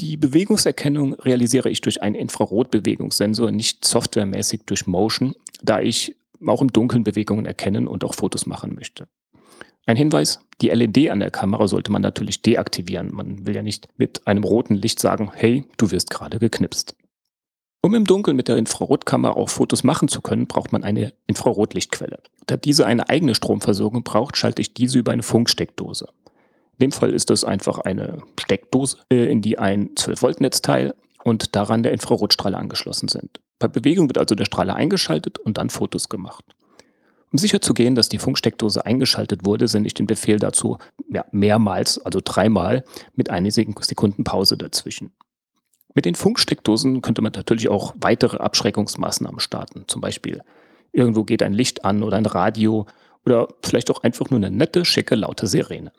Die 0.00 0.16
Bewegungserkennung 0.16 1.14
realisiere 1.14 1.70
ich 1.70 1.80
durch 1.80 2.02
einen 2.02 2.16
Infrarotbewegungssensor, 2.16 3.50
nicht 3.52 3.84
softwaremäßig 3.84 4.62
durch 4.66 4.86
Motion, 4.86 5.34
da 5.62 5.80
ich 5.80 6.16
auch 6.46 6.60
im 6.60 6.72
Dunkeln 6.72 7.04
Bewegungen 7.04 7.46
erkennen 7.46 7.86
und 7.86 8.04
auch 8.04 8.14
Fotos 8.14 8.46
machen 8.46 8.74
möchte. 8.74 9.06
Ein 9.86 9.96
Hinweis, 9.96 10.40
die 10.60 10.68
LED 10.68 11.10
an 11.10 11.20
der 11.20 11.30
Kamera 11.30 11.66
sollte 11.66 11.90
man 11.90 12.02
natürlich 12.02 12.42
deaktivieren. 12.42 13.12
Man 13.12 13.46
will 13.46 13.54
ja 13.54 13.62
nicht 13.62 13.88
mit 13.96 14.26
einem 14.26 14.44
roten 14.44 14.74
Licht 14.74 15.00
sagen, 15.00 15.32
hey, 15.34 15.64
du 15.76 15.90
wirst 15.90 16.10
gerade 16.10 16.38
geknipst. 16.38 16.96
Um 17.84 17.96
im 17.96 18.04
Dunkeln 18.04 18.36
mit 18.36 18.46
der 18.46 18.58
Infrarotkamera 18.58 19.32
auch 19.32 19.48
Fotos 19.48 19.82
machen 19.82 20.06
zu 20.06 20.20
können, 20.20 20.46
braucht 20.46 20.70
man 20.70 20.84
eine 20.84 21.12
Infrarotlichtquelle. 21.26 22.20
Da 22.46 22.56
diese 22.56 22.86
eine 22.86 23.08
eigene 23.08 23.34
Stromversorgung 23.34 24.04
braucht, 24.04 24.36
schalte 24.36 24.62
ich 24.62 24.72
diese 24.72 25.00
über 25.00 25.10
eine 25.10 25.24
Funksteckdose. 25.24 26.08
In 26.82 26.90
dem 26.90 26.98
Fall 26.98 27.14
ist 27.14 27.30
das 27.30 27.44
einfach 27.44 27.78
eine 27.78 28.18
Steckdose, 28.40 28.96
äh, 29.08 29.30
in 29.30 29.40
die 29.40 29.56
ein 29.56 29.90
12-Volt-Netzteil 29.94 30.94
und 31.22 31.54
daran 31.54 31.84
der 31.84 31.92
Infrarotstrahler 31.92 32.58
angeschlossen 32.58 33.06
sind. 33.06 33.38
Bei 33.60 33.68
Bewegung 33.68 34.08
wird 34.08 34.18
also 34.18 34.34
der 34.34 34.46
Strahler 34.46 34.74
eingeschaltet 34.74 35.38
und 35.38 35.58
dann 35.58 35.70
Fotos 35.70 36.08
gemacht. 36.08 36.44
Um 37.30 37.38
sicherzugehen, 37.38 37.94
dass 37.94 38.08
die 38.08 38.18
Funksteckdose 38.18 38.84
eingeschaltet 38.84 39.46
wurde, 39.46 39.68
sende 39.68 39.86
ich 39.86 39.94
den 39.94 40.08
Befehl 40.08 40.40
dazu 40.40 40.78
ja, 41.08 41.24
mehrmals, 41.30 42.04
also 42.04 42.20
dreimal, 42.20 42.82
mit 43.14 43.30
einigen 43.30 43.76
Sekunden 43.80 44.24
Pause 44.24 44.56
dazwischen. 44.56 45.12
Mit 45.94 46.04
den 46.04 46.16
Funksteckdosen 46.16 47.00
könnte 47.00 47.22
man 47.22 47.30
natürlich 47.30 47.68
auch 47.68 47.94
weitere 48.00 48.38
Abschreckungsmaßnahmen 48.38 49.38
starten. 49.38 49.84
Zum 49.86 50.00
Beispiel 50.00 50.42
irgendwo 50.90 51.22
geht 51.22 51.44
ein 51.44 51.52
Licht 51.52 51.84
an 51.84 52.02
oder 52.02 52.16
ein 52.16 52.26
Radio 52.26 52.86
oder 53.24 53.46
vielleicht 53.62 53.88
auch 53.92 54.02
einfach 54.02 54.30
nur 54.30 54.38
eine 54.38 54.50
nette, 54.50 54.84
schicke, 54.84 55.14
laute 55.14 55.46
Sirene. 55.46 55.92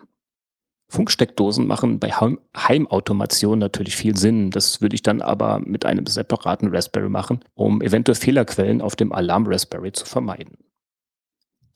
Funksteckdosen 0.93 1.65
machen 1.65 1.97
bei 1.97 2.11
Heimautomation 2.11 3.57
natürlich 3.57 3.95
viel 3.95 4.15
Sinn. 4.15 4.51
Das 4.51 4.79
würde 4.79 4.93
ich 4.93 5.01
dann 5.01 5.23
aber 5.23 5.59
mit 5.59 5.85
einem 5.85 6.05
separaten 6.05 6.69
Raspberry 6.73 7.09
machen, 7.09 7.39
um 7.55 7.81
eventuell 7.81 8.15
Fehlerquellen 8.15 8.79
auf 8.79 8.95
dem 8.95 9.11
Alarm-Raspberry 9.11 9.91
zu 9.91 10.05
vermeiden. 10.05 10.57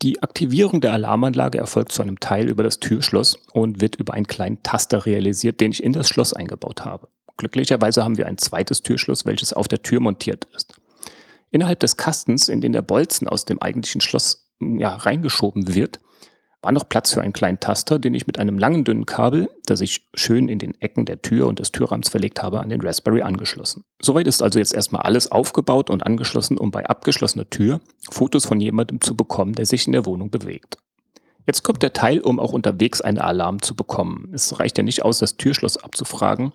Die 0.03 0.21
Aktivierung 0.21 0.81
der 0.81 0.93
Alarmanlage 0.93 1.57
erfolgt 1.57 1.93
zu 1.93 2.03
einem 2.03 2.19
Teil 2.19 2.47
über 2.47 2.61
das 2.61 2.79
Türschloss 2.79 3.39
und 3.53 3.81
wird 3.81 3.95
über 3.95 4.13
einen 4.13 4.27
kleinen 4.27 4.61
Taster 4.61 5.07
realisiert, 5.07 5.59
den 5.61 5.71
ich 5.71 5.83
in 5.83 5.93
das 5.93 6.07
Schloss 6.07 6.33
eingebaut 6.33 6.85
habe. 6.85 7.07
Glücklicherweise 7.37 8.03
haben 8.03 8.17
wir 8.17 8.27
ein 8.27 8.37
zweites 8.37 8.83
Türschloss, 8.83 9.25
welches 9.25 9.51
auf 9.51 9.67
der 9.67 9.81
Tür 9.81 9.99
montiert 9.99 10.47
ist. 10.55 10.75
Innerhalb 11.49 11.79
des 11.79 11.97
Kastens, 11.97 12.49
in 12.49 12.61
den 12.61 12.73
der 12.73 12.83
Bolzen 12.83 13.27
aus 13.27 13.45
dem 13.45 13.59
eigentlichen 13.59 14.01
Schloss 14.01 14.47
ja, 14.59 14.95
reingeschoben 14.95 15.73
wird, 15.73 15.99
war 16.67 16.73
noch 16.73 16.89
Platz 16.89 17.13
für 17.13 17.21
einen 17.21 17.31
kleinen 17.31 17.61
Taster, 17.61 17.97
den 17.97 18.13
ich 18.13 18.27
mit 18.27 18.39
einem 18.39 18.59
langen, 18.59 18.83
dünnen 18.83 19.05
Kabel, 19.05 19.49
das 19.65 19.79
ich 19.79 20.05
schön 20.13 20.49
in 20.49 20.59
den 20.59 20.73
Ecken 20.81 21.05
der 21.05 21.21
Tür 21.21 21.47
und 21.47 21.59
des 21.59 21.71
Türrahmens 21.71 22.09
verlegt 22.09 22.43
habe, 22.43 22.59
an 22.59 22.67
den 22.67 22.81
Raspberry 22.81 23.21
angeschlossen. 23.21 23.85
Soweit 24.01 24.27
ist 24.27 24.43
also 24.43 24.59
jetzt 24.59 24.73
erstmal 24.73 25.03
alles 25.03 25.31
aufgebaut 25.31 25.89
und 25.89 26.05
angeschlossen, 26.05 26.57
um 26.57 26.69
bei 26.71 26.85
abgeschlossener 26.85 27.49
Tür 27.49 27.79
Fotos 28.11 28.45
von 28.45 28.59
jemandem 28.59 28.99
zu 28.99 29.15
bekommen, 29.15 29.53
der 29.53 29.65
sich 29.65 29.87
in 29.87 29.93
der 29.93 30.05
Wohnung 30.05 30.29
bewegt. 30.29 30.77
Jetzt 31.45 31.63
kommt 31.63 31.83
der 31.83 31.93
Teil, 31.93 32.19
um 32.19 32.37
auch 32.37 32.51
unterwegs 32.51 32.99
einen 32.99 33.19
Alarm 33.19 33.61
zu 33.61 33.73
bekommen. 33.73 34.29
Es 34.33 34.59
reicht 34.59 34.77
ja 34.77 34.83
nicht 34.83 35.05
aus, 35.05 35.19
das 35.19 35.37
Türschloss 35.37 35.77
abzufragen 35.77 36.51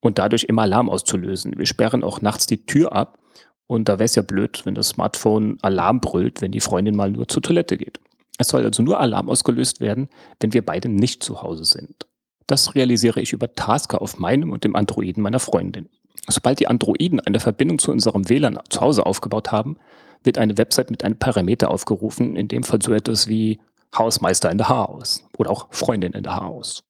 und 0.00 0.18
dadurch 0.18 0.44
immer 0.44 0.62
Alarm 0.62 0.90
auszulösen. 0.90 1.54
Wir 1.56 1.64
sperren 1.64 2.04
auch 2.04 2.20
nachts 2.20 2.44
die 2.44 2.66
Tür 2.66 2.92
ab 2.92 3.18
und 3.66 3.88
da 3.88 3.94
wäre 3.94 4.04
es 4.04 4.16
ja 4.16 4.22
blöd, 4.22 4.66
wenn 4.66 4.74
das 4.74 4.88
Smartphone 4.88 5.56
Alarm 5.62 6.00
brüllt, 6.00 6.42
wenn 6.42 6.52
die 6.52 6.60
Freundin 6.60 6.94
mal 6.94 7.10
nur 7.10 7.26
zur 7.26 7.40
Toilette 7.40 7.78
geht. 7.78 8.00
Es 8.38 8.48
soll 8.48 8.64
also 8.64 8.82
nur 8.82 9.00
Alarm 9.00 9.28
ausgelöst 9.28 9.80
werden, 9.80 10.08
wenn 10.40 10.52
wir 10.52 10.64
beide 10.64 10.88
nicht 10.88 11.22
zu 11.22 11.42
Hause 11.42 11.64
sind. 11.64 12.06
Das 12.46 12.74
realisiere 12.74 13.20
ich 13.20 13.32
über 13.32 13.52
Tasker 13.54 14.00
auf 14.00 14.18
meinem 14.18 14.52
und 14.52 14.64
dem 14.64 14.76
Androiden 14.76 15.22
meiner 15.22 15.40
Freundin. 15.40 15.88
Sobald 16.28 16.60
die 16.60 16.68
Androiden 16.68 17.20
eine 17.20 17.40
Verbindung 17.40 17.78
zu 17.78 17.90
unserem 17.90 18.28
WLAN 18.28 18.58
zu 18.68 18.80
Hause 18.80 19.06
aufgebaut 19.06 19.52
haben, 19.52 19.76
wird 20.22 20.38
eine 20.38 20.58
Website 20.58 20.90
mit 20.90 21.04
einem 21.04 21.18
Parameter 21.18 21.70
aufgerufen, 21.70 22.36
in 22.36 22.48
dem 22.48 22.62
Fall 22.62 22.82
so 22.82 22.92
etwas 22.92 23.28
wie 23.28 23.60
Hausmeister 23.96 24.50
in 24.50 24.58
der 24.58 24.68
Haus 24.68 25.24
oder 25.38 25.50
auch 25.50 25.68
Freundin 25.70 26.12
in 26.12 26.22
der 26.22 26.36
Haus. 26.36 26.82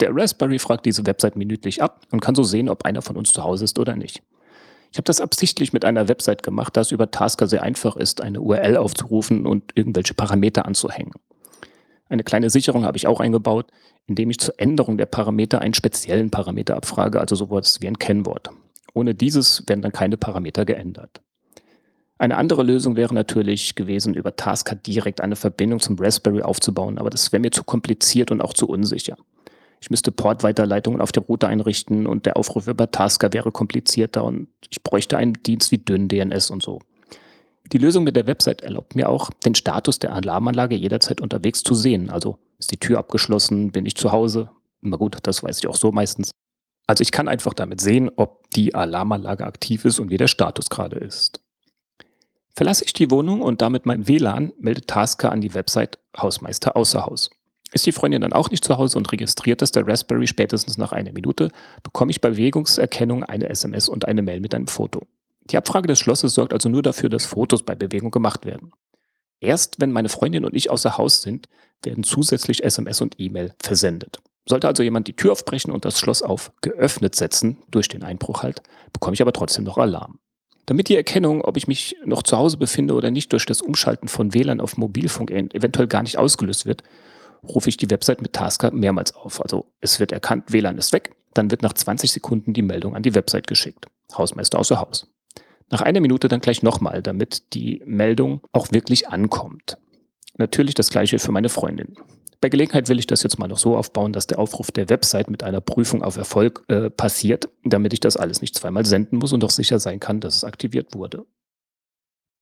Der 0.00 0.14
Raspberry 0.14 0.58
fragt 0.58 0.86
diese 0.86 1.06
Website 1.06 1.36
minütlich 1.36 1.82
ab 1.82 2.06
und 2.10 2.20
kann 2.20 2.34
so 2.34 2.42
sehen, 2.42 2.68
ob 2.68 2.84
einer 2.84 3.02
von 3.02 3.16
uns 3.16 3.32
zu 3.32 3.44
Hause 3.44 3.64
ist 3.64 3.78
oder 3.78 3.96
nicht. 3.96 4.22
Ich 4.92 4.98
habe 4.98 5.04
das 5.04 5.20
absichtlich 5.20 5.72
mit 5.72 5.84
einer 5.84 6.08
Website 6.08 6.42
gemacht, 6.42 6.76
da 6.76 6.80
es 6.80 6.90
über 6.90 7.10
Tasker 7.10 7.46
sehr 7.46 7.62
einfach 7.62 7.96
ist, 7.96 8.20
eine 8.20 8.40
URL 8.40 8.76
aufzurufen 8.76 9.46
und 9.46 9.72
irgendwelche 9.76 10.14
Parameter 10.14 10.66
anzuhängen. 10.66 11.12
Eine 12.08 12.24
kleine 12.24 12.50
Sicherung 12.50 12.84
habe 12.84 12.96
ich 12.96 13.06
auch 13.06 13.20
eingebaut, 13.20 13.66
indem 14.08 14.30
ich 14.30 14.40
zur 14.40 14.54
Änderung 14.58 14.98
der 14.98 15.06
Parameter 15.06 15.60
einen 15.60 15.74
speziellen 15.74 16.30
Parameter 16.30 16.76
abfrage, 16.76 17.20
also 17.20 17.36
sowas 17.36 17.80
wie 17.80 17.86
ein 17.86 18.00
Kennwort. 18.00 18.50
Ohne 18.92 19.14
dieses 19.14 19.62
werden 19.68 19.82
dann 19.82 19.92
keine 19.92 20.16
Parameter 20.16 20.64
geändert. 20.64 21.20
Eine 22.18 22.36
andere 22.36 22.64
Lösung 22.64 22.96
wäre 22.96 23.14
natürlich 23.14 23.76
gewesen, 23.76 24.14
über 24.14 24.34
Tasker 24.34 24.74
direkt 24.74 25.20
eine 25.20 25.36
Verbindung 25.36 25.78
zum 25.78 25.96
Raspberry 25.98 26.42
aufzubauen, 26.42 26.98
aber 26.98 27.10
das 27.10 27.32
wäre 27.32 27.40
mir 27.40 27.52
zu 27.52 27.62
kompliziert 27.62 28.32
und 28.32 28.40
auch 28.42 28.52
zu 28.52 28.68
unsicher. 28.68 29.16
Ich 29.80 29.90
müsste 29.90 30.12
Portweiterleitungen 30.12 31.00
auf 31.00 31.10
der 31.10 31.22
Route 31.22 31.48
einrichten 31.48 32.06
und 32.06 32.26
der 32.26 32.36
Aufruf 32.36 32.66
über 32.66 32.90
Tasker 32.90 33.32
wäre 33.32 33.50
komplizierter 33.50 34.24
und 34.24 34.48
ich 34.68 34.82
bräuchte 34.82 35.16
einen 35.16 35.34
Dienst 35.34 35.72
wie 35.72 35.78
dünn 35.78 36.08
DNS 36.08 36.50
und 36.50 36.62
so. 36.62 36.80
Die 37.72 37.78
Lösung 37.78 38.04
mit 38.04 38.16
der 38.16 38.26
Website 38.26 38.62
erlaubt 38.62 38.94
mir 38.94 39.08
auch, 39.08 39.30
den 39.30 39.54
Status 39.54 39.98
der 39.98 40.12
Alarmanlage 40.12 40.74
jederzeit 40.74 41.20
unterwegs 41.20 41.62
zu 41.62 41.74
sehen. 41.74 42.10
Also 42.10 42.38
ist 42.58 42.72
die 42.72 42.78
Tür 42.78 42.98
abgeschlossen, 42.98 43.70
bin 43.72 43.86
ich 43.86 43.94
zu 43.94 44.12
Hause? 44.12 44.50
Na 44.82 44.96
gut, 44.96 45.18
das 45.22 45.42
weiß 45.42 45.58
ich 45.58 45.66
auch 45.66 45.76
so 45.76 45.92
meistens. 45.92 46.30
Also 46.86 47.02
ich 47.02 47.12
kann 47.12 47.28
einfach 47.28 47.54
damit 47.54 47.80
sehen, 47.80 48.10
ob 48.16 48.50
die 48.50 48.74
Alarmanlage 48.74 49.46
aktiv 49.46 49.84
ist 49.84 50.00
und 50.00 50.10
wie 50.10 50.16
der 50.16 50.26
Status 50.26 50.68
gerade 50.68 50.96
ist. 50.96 51.40
Verlasse 52.56 52.84
ich 52.84 52.92
die 52.92 53.10
Wohnung 53.10 53.42
und 53.42 53.62
damit 53.62 53.86
mein 53.86 54.08
WLAN, 54.08 54.52
meldet 54.58 54.88
Tasker 54.88 55.30
an 55.30 55.40
die 55.40 55.54
Website 55.54 55.98
Hausmeister 56.16 56.76
außer 56.76 57.06
Haus. 57.06 57.30
Ist 57.72 57.86
die 57.86 57.92
Freundin 57.92 58.22
dann 58.22 58.32
auch 58.32 58.50
nicht 58.50 58.64
zu 58.64 58.76
Hause 58.78 58.98
und 58.98 59.10
registriert 59.12 59.62
das 59.62 59.70
der 59.70 59.86
Raspberry 59.86 60.26
spätestens 60.26 60.76
nach 60.76 60.92
einer 60.92 61.12
Minute, 61.12 61.50
bekomme 61.82 62.10
ich 62.10 62.20
bei 62.20 62.30
Bewegungserkennung 62.30 63.22
eine 63.24 63.48
SMS 63.48 63.88
und 63.88 64.06
eine 64.06 64.22
Mail 64.22 64.40
mit 64.40 64.54
einem 64.54 64.66
Foto. 64.66 65.06
Die 65.50 65.56
Abfrage 65.56 65.86
des 65.86 65.98
Schlosses 65.98 66.34
sorgt 66.34 66.52
also 66.52 66.68
nur 66.68 66.82
dafür, 66.82 67.08
dass 67.08 67.26
Fotos 67.26 67.62
bei 67.62 67.74
Bewegung 67.74 68.10
gemacht 68.10 68.44
werden. 68.44 68.72
Erst 69.40 69.80
wenn 69.80 69.92
meine 69.92 70.08
Freundin 70.08 70.44
und 70.44 70.54
ich 70.54 70.70
außer 70.70 70.98
Haus 70.98 71.22
sind, 71.22 71.48
werden 71.82 72.04
zusätzlich 72.04 72.62
SMS 72.62 73.00
und 73.00 73.18
E-Mail 73.18 73.54
versendet. 73.60 74.20
Sollte 74.46 74.68
also 74.68 74.82
jemand 74.82 75.06
die 75.08 75.16
Tür 75.16 75.32
aufbrechen 75.32 75.72
und 75.72 75.84
das 75.84 75.98
Schloss 75.98 76.22
auf 76.22 76.52
geöffnet 76.60 77.14
setzen, 77.14 77.58
durch 77.70 77.88
den 77.88 78.02
Einbruch 78.02 78.42
halt, 78.42 78.62
bekomme 78.92 79.14
ich 79.14 79.22
aber 79.22 79.32
trotzdem 79.32 79.64
noch 79.64 79.78
Alarm. 79.78 80.18
Damit 80.66 80.88
die 80.88 80.96
Erkennung, 80.96 81.42
ob 81.42 81.56
ich 81.56 81.68
mich 81.68 81.96
noch 82.04 82.22
zu 82.22 82.36
Hause 82.36 82.56
befinde 82.56 82.94
oder 82.94 83.10
nicht, 83.10 83.32
durch 83.32 83.46
das 83.46 83.62
Umschalten 83.62 84.08
von 84.08 84.34
WLAN 84.34 84.60
auf 84.60 84.76
Mobilfunk 84.76 85.30
eventuell 85.30 85.88
gar 85.88 86.02
nicht 86.02 86.18
ausgelöst 86.18 86.66
wird, 86.66 86.82
rufe 87.42 87.68
ich 87.68 87.76
die 87.76 87.90
Website 87.90 88.22
mit 88.22 88.32
Tasker 88.32 88.70
mehrmals 88.70 89.14
auf. 89.14 89.40
Also 89.40 89.72
es 89.80 90.00
wird 90.00 90.12
erkannt, 90.12 90.52
WLAN 90.52 90.78
ist 90.78 90.92
weg, 90.92 91.14
dann 91.34 91.50
wird 91.50 91.62
nach 91.62 91.72
20 91.72 92.12
Sekunden 92.12 92.52
die 92.52 92.62
Meldung 92.62 92.94
an 92.94 93.02
die 93.02 93.14
Website 93.14 93.46
geschickt. 93.46 93.86
Hausmeister 94.16 94.58
außer 94.58 94.80
Haus. 94.80 95.06
Nach 95.70 95.82
einer 95.82 96.00
Minute 96.00 96.28
dann 96.28 96.40
gleich 96.40 96.62
nochmal, 96.62 97.02
damit 97.02 97.54
die 97.54 97.82
Meldung 97.84 98.40
auch 98.52 98.72
wirklich 98.72 99.08
ankommt. 99.08 99.78
Natürlich 100.36 100.74
das 100.74 100.90
gleiche 100.90 101.18
für 101.18 101.32
meine 101.32 101.48
Freundin. 101.48 101.94
Bei 102.40 102.48
Gelegenheit 102.48 102.88
will 102.88 102.98
ich 102.98 103.06
das 103.06 103.22
jetzt 103.22 103.38
mal 103.38 103.48
noch 103.48 103.58
so 103.58 103.76
aufbauen, 103.76 104.12
dass 104.12 104.26
der 104.26 104.38
Aufruf 104.38 104.72
der 104.72 104.88
Website 104.88 105.30
mit 105.30 105.42
einer 105.42 105.60
Prüfung 105.60 106.02
auf 106.02 106.16
Erfolg 106.16 106.64
äh, 106.68 106.88
passiert, 106.88 107.50
damit 107.64 107.92
ich 107.92 108.00
das 108.00 108.16
alles 108.16 108.40
nicht 108.40 108.56
zweimal 108.56 108.86
senden 108.86 109.18
muss 109.18 109.32
und 109.32 109.44
auch 109.44 109.50
sicher 109.50 109.78
sein 109.78 110.00
kann, 110.00 110.20
dass 110.20 110.36
es 110.36 110.44
aktiviert 110.44 110.94
wurde. 110.94 111.26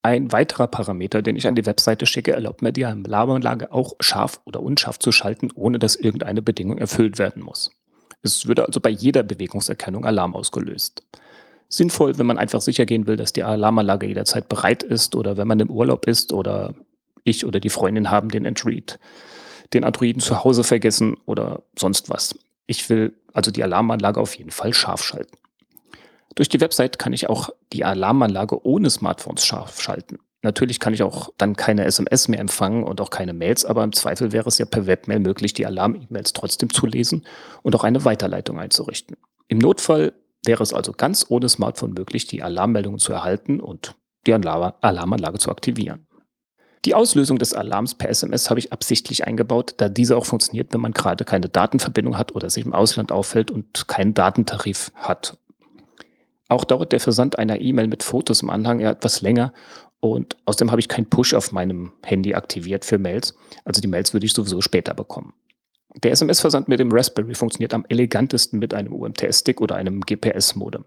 Ein 0.03 0.31
weiterer 0.33 0.69
Parameter, 0.69 1.23
den 1.23 1.37
ich 1.37 1.49
an 1.49 1.57
die 1.57 1.67
Webseite 1.67 2.07
schicke, 2.07 2.33
erlaubt 2.33 2.63
mir 2.63 2.73
die 2.73 2.85
Alarmanlage 2.85 3.73
auch 3.73 3.95
scharf 4.01 4.41
oder 4.45 4.63
unscharf 4.63 4.99
zu 4.99 5.11
schalten, 5.11 5.51
ohne 5.55 5.79
dass 5.79 5.97
irgendeine 5.97 6.41
Bedingung 6.41 6.79
erfüllt 6.79 7.19
werden 7.19 7.43
muss. 7.43 7.73
Es 8.23 8.47
würde 8.47 8.67
also 8.67 8.81
bei 8.81 8.91
jeder 8.91 9.23
Bewegungserkennung 9.23 10.05
Alarm 10.05 10.35
ausgelöst. 10.35 11.03
Sinnvoll, 11.69 12.17
wenn 12.19 12.27
man 12.27 12.39
einfach 12.39 12.61
sicher 12.61 12.87
gehen 12.87 13.07
will, 13.07 13.17
dass 13.17 13.33
die 13.33 13.43
Alarmanlage 13.43 14.07
jederzeit 14.07 14.49
bereit 14.49 14.83
ist 14.83 15.15
oder 15.15 15.37
wenn 15.37 15.49
man 15.49 15.61
im 15.61 15.71
Urlaub 15.71 16.07
ist 16.07 16.33
oder 16.33 16.75
ich 17.25 17.45
oder 17.45 17.61
die 17.61 17.69
Freundin 17.69 18.11
haben 18.11 18.31
den 18.31 18.47
Android, 18.47 18.99
den 19.75 19.85
Androiden 19.85 20.23
zu 20.23 20.45
Hause 20.45 20.65
vergessen 20.65 21.19
oder 21.27 21.63
sonst 21.77 22.09
was. 22.09 22.39
Ich 22.67 22.89
will 22.89 23.15
also 23.33 23.51
die 23.51 23.63
Alarmanlage 23.63 24.21
auf 24.21 24.35
jeden 24.35 24.51
Fall 24.51 24.73
scharf 24.73 25.03
schalten. 25.03 25.37
Durch 26.39 26.49
die 26.49 26.61
Website 26.61 27.01
kann 27.01 27.13
ich 27.13 27.29
auch 27.29 27.51
die 27.73 27.85
Alarmanlage 27.85 28.65
ohne 28.65 28.91
Smartphones 28.91 29.45
scharf 29.45 29.81
schalten. 29.81 30.21
Natürlich 30.43 30.79
kann 30.79 30.95
ich 30.95 31.03
auch 31.03 31.31
dann 31.37 31.57
keine 31.57 31.85
SMS 31.85 32.29
mehr 32.29 32.39
empfangen 32.39 32.85
und 32.85 33.01
auch 33.01 33.11
keine 33.11 33.33
Mails, 33.33 33.65
aber 33.65 33.83
im 33.83 33.93
Zweifel 33.93 34.31
wäre 34.31 34.47
es 34.47 34.57
ja 34.59 34.65
per 34.65 34.87
Webmail 34.87 35.19
möglich, 35.19 35.53
die 35.53 35.67
Alarm-E-Mails 35.67 36.35
trotzdem 36.35 36.73
zu 36.73 36.87
lesen 36.87 37.27
und 37.65 37.75
auch 37.75 37.83
eine 37.83 38.05
Weiterleitung 38.05 38.61
einzurichten. 38.61 39.17
Im 39.49 39.59
Notfall 39.59 40.13
wäre 40.45 40.63
es 40.63 40.73
also 40.73 40.93
ganz 40.93 41.27
ohne 41.29 41.49
Smartphone 41.49 41.93
möglich, 41.93 42.29
die 42.29 42.45
Alarmmeldungen 42.45 43.01
zu 43.01 43.13
erhalten 43.13 43.59
und 43.59 43.97
die 44.29 44.33
Alarmanlage 44.33 45.39
zu 45.39 45.51
aktivieren. 45.51 46.07
Die 46.85 46.95
Auslösung 46.95 47.41
des 47.41 47.53
Alarms 47.53 47.97
per 47.97 48.11
SMS 48.11 48.49
habe 48.49 48.61
ich 48.61 48.73
absichtlich 48.73 49.27
eingebaut, 49.27 49.75
da 49.79 49.89
diese 49.89 50.17
auch 50.17 50.25
funktioniert, 50.25 50.73
wenn 50.73 50.83
man 50.83 50.93
gerade 50.93 51.25
keine 51.25 51.49
Datenverbindung 51.49 52.17
hat 52.17 52.37
oder 52.37 52.49
sich 52.49 52.65
im 52.65 52.75
Ausland 52.75 53.11
auffällt 53.11 53.51
und 53.51 53.89
keinen 53.89 54.15
Datentarif 54.15 54.93
hat 54.95 55.37
auch 56.49 56.65
dauert 56.65 56.93
der 56.93 57.01
Versand 57.01 57.39
einer 57.39 57.61
E-Mail 57.61 57.89
mit 57.89 58.03
Fotos 58.03 58.43
im 58.43 58.51
Anhang 58.51 58.81
etwas 58.81 59.21
länger 59.21 59.53
Und 60.01 60.37
außerdem 60.47 60.71
habe 60.71 60.81
ich 60.81 60.89
keinen 60.89 61.11
Push 61.11 61.35
auf 61.35 61.53
meinem 61.53 61.93
Handy 62.05 62.35
aktiviert 62.35 62.85
für 62.85 62.99
Mails. 62.99 63.35
Also 63.65 63.81
die 63.81 63.89
Mails 63.89 64.13
würde 64.13 64.27
ich 64.27 64.33
sowieso 64.33 64.61
später 64.61 64.95
bekommen. 64.95 65.35
Der 66.03 66.13
SMS-Versand 66.13 66.69
mit 66.69 66.81
dem 66.81 66.93
Raspberry 66.93 67.35
funktioniert 67.35 67.75
am 67.75 67.85
elegantesten 67.89 68.59
mit 68.59 68.75
einem 68.75 68.93
UMTS-Stick 68.93 69.61
oder 69.61 69.75
einem 69.75 70.01
GPS-Modem. 70.03 70.85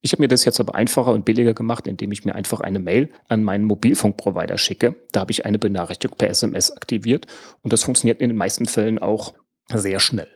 Ich 0.00 0.12
habe 0.12 0.22
mir 0.22 0.28
das 0.28 0.44
jetzt 0.44 0.60
aber 0.60 0.74
einfacher 0.74 1.12
und 1.12 1.24
billiger 1.24 1.54
gemacht, 1.54 1.86
indem 1.86 2.10
ich 2.12 2.24
mir 2.24 2.34
einfach 2.34 2.60
eine 2.60 2.80
Mail 2.80 3.08
an 3.28 3.44
meinen 3.44 3.64
Mobilfunkprovider 3.64 4.58
schicke. 4.58 4.96
Da 5.12 5.20
habe 5.20 5.30
ich 5.30 5.46
eine 5.46 5.58
Benachrichtigung 5.58 6.16
per 6.16 6.28
SMS 6.28 6.72
aktiviert 6.72 7.26
und 7.62 7.72
das 7.72 7.84
funktioniert 7.84 8.20
in 8.20 8.28
den 8.28 8.36
meisten 8.36 8.66
Fällen 8.66 8.98
auch 8.98 9.34
sehr 9.72 10.00
schnell. 10.00 10.28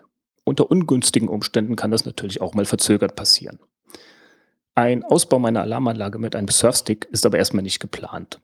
Unter 0.44 0.70
ungünstigen 0.70 1.28
Umständen 1.28 1.74
kann 1.74 1.90
das 1.90 2.04
natürlich 2.04 2.40
auch 2.40 2.54
mal 2.54 2.64
verzögert 2.64 3.16
passieren. 3.16 3.58
Ein 4.76 5.04
Ausbau 5.04 5.38
meiner 5.38 5.62
Alarmanlage 5.62 6.18
mit 6.18 6.36
einem 6.36 6.48
Surfstick 6.48 7.08
ist 7.10 7.24
aber 7.24 7.38
erstmal 7.38 7.62
nicht 7.62 7.80
geplant. 7.80 8.40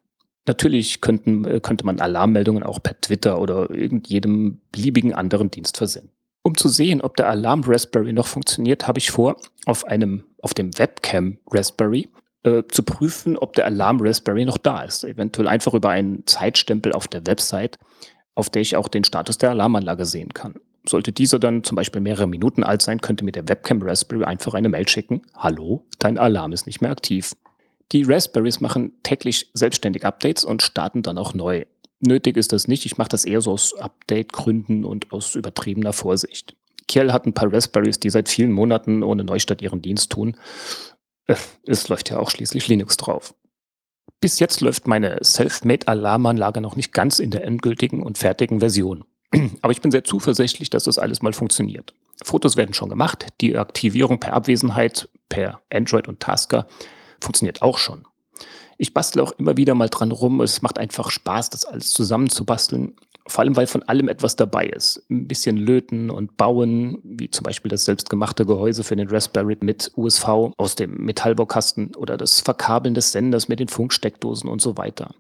Natürlich 0.47 1.03
könnten, 1.03 1.45
äh, 1.45 1.61
könnte 1.61 1.85
man 1.85 2.01
Alarmmeldungen 2.01 2.63
auch 2.63 2.83
per 2.83 2.99
Twitter 3.01 3.39
oder 3.39 3.71
irgendjedem 3.71 4.61
beliebigen 4.73 5.13
anderen 5.13 5.51
Dienst 5.51 5.77
versenden. 5.77 6.11
Um 6.43 6.57
zu 6.57 6.69
sehen, 6.69 7.03
ob 7.03 7.17
der 7.17 7.29
Alarm 7.29 7.63
Raspberry 7.67 8.15
noch 8.15 8.27
funktioniert, 8.27 8.89
habe 8.89 8.99
ich 8.99 9.11
vor, 9.11 9.37
auf 9.67 9.85
einem, 9.85 10.25
auf 10.41 10.55
dem 10.55 10.77
Webcam 10.79 11.39
Raspberry 11.51 12.09
äh, 12.45 12.63
zu 12.67 12.83
prüfen, 12.83 13.37
ob 13.37 13.53
der 13.53 13.67
Alarm 13.67 14.01
Raspberry 14.01 14.47
noch 14.47 14.59
da 14.59 14.83
ist. 14.83 15.05
Eventuell 15.05 15.47
einfach 15.47 15.75
über 15.75 15.91
einen 15.91 16.27
Zeitstempel 16.27 16.93
auf 16.93 17.09
der 17.09 17.27
Website, 17.27 17.79
auf 18.35 18.49
der 18.49 18.63
ich 18.63 18.75
auch 18.75 18.89
den 18.89 19.05
Status 19.05 19.37
der 19.37 19.51
Alarmanlage 19.51 20.07
sehen 20.07 20.33
kann. 20.33 20.55
Sollte 20.89 21.13
dieser 21.13 21.39
dann 21.39 21.63
zum 21.63 21.77
Beispiel 21.77 22.01
mehrere 22.01 22.27
Minuten 22.27 22.65
alt 22.65 22.83
sein, 22.83 23.01
könnte 23.01 23.25
mir 23.25 23.33
der 23.33 23.49
Webcam 23.49 23.83
Raspberry 23.83 24.25
einfach 24.25 24.55
eine 24.55 24.69
Mail 24.69 24.89
schicken. 24.89 25.23
Hallo, 25.37 25.85
dein 25.99 26.19
Alarm 26.19 26.53
ist 26.53 26.67
nicht 26.67 26.81
mehr 26.81 26.91
aktiv. 26.91 27.37
Die 27.93 28.03
Raspberries 28.03 28.61
machen 28.61 28.93
täglich 29.03 29.51
selbstständig 29.55 30.05
Updates 30.05 30.45
und 30.45 30.63
starten 30.63 31.03
dann 31.03 31.19
auch 31.19 31.35
neu. 31.35 31.65
Nötig 32.01 32.37
ist 32.37 32.53
das 32.53 32.67
nicht. 32.67 32.85
Ich 32.85 32.99
mache 32.99 33.11
das 33.11 33.25
eher 33.25 33.41
so 33.41 33.53
aus 33.53 33.75
Update-Gründen 33.75 34.85
und 34.85 35.13
aus 35.13 35.37
übertriebener 35.37 35.93
Vorsicht. 35.93 36.57
Kiel 36.89 37.13
hat 37.13 37.27
ein 37.27 37.35
paar 37.35 37.53
Raspberries, 37.53 38.01
die 38.01 38.11
seit 38.11 38.29
vielen 38.29 38.51
Monaten 38.51 39.05
ohne 39.05 39.23
Neustart 39.23 39.63
ihren 39.63 39.83
Dienst 39.83 40.11
tun. 40.11 40.37
Äh, 41.27 41.37
es 41.65 41.89
läuft 41.89 42.11
ja 42.11 42.19
auch 42.19 42.31
schließlich 42.31 42.67
Linux 42.67 42.97
drauf. 42.97 43.35
Bis 44.21 44.41
jetzt 44.41 44.61
läuft 44.61 44.87
meine 44.87 45.19
Self-Made-Alarmanlage 45.23 46.61
noch 46.61 46.77
nicht 46.77 46.93
ganz 46.93 47.19
in 47.19 47.31
der 47.31 47.45
endgültigen 47.45 48.03
und 48.03 48.19
fertigen 48.19 48.61
Version. 48.61 49.05
Aber 49.63 49.73
ich 49.73 49.81
bin 49.81 49.91
sehr 49.91 50.05
zuversichtlich, 50.05 50.71
dass 50.71 50.85
das 50.85 50.99
alles 50.99 51.23
mal 51.23 51.33
funktioniert. 51.33 51.95
Fotos 52.23 52.57
werden 52.57 52.75
schon 52.75 52.89
gemacht. 52.89 53.27
Die 53.41 53.57
Aktivierung 53.57 54.21
per 54.21 54.35
Abwesenheit, 54.35 55.09
per 55.29 55.61
Android 55.73 56.09
und 56.09 56.21
Tasker 56.21 56.67
funktioniert 57.21 57.63
auch 57.63 57.79
schon. 57.79 58.05
Ich 58.79 58.95
bastle 58.95 59.23
auch 59.23 59.33
immer 59.33 59.57
wieder 59.57 59.75
mal 59.75 59.89
dran 59.89 60.11
rum. 60.11 60.41
Es 60.41 60.63
macht 60.63 60.79
einfach 60.79 61.11
Spaß, 61.11 61.51
das 61.51 61.65
alles 61.65 61.91
zusammenzubasteln. 61.91 62.95
Vor 63.29 63.45
allem, 63.45 63.55
weil 63.55 63.69
von 63.69 63.85
allem 63.85 64.09
etwas 64.09 64.35
dabei 64.35 64.67
ist. 64.67 65.05
Ein 65.09 65.29
bisschen 65.29 65.57
löten 65.57 66.11
und 66.11 66.37
bauen, 66.37 66.99
wie 67.05 67.31
zum 67.31 67.45
Beispiel 67.45 67.71
das 67.71 67.85
selbstgemachte 67.85 68.45
Gehäuse 68.45 68.83
für 68.83 68.97
den 68.97 69.09
Raspberry 69.09 69.57
mit 69.61 69.93
USV 69.97 70.53
aus 70.57 70.75
dem 70.75 70.97
Metallbaukasten 71.05 71.95
oder 71.95 72.17
das 72.17 72.41
Verkabeln 72.41 72.95
des 72.95 73.13
Senders 73.13 73.49
mit 73.49 73.61
den 73.61 73.69
Funksteckdosen 73.69 74.51
und 74.51 74.61
so 74.61 74.77
weiter 74.77 75.15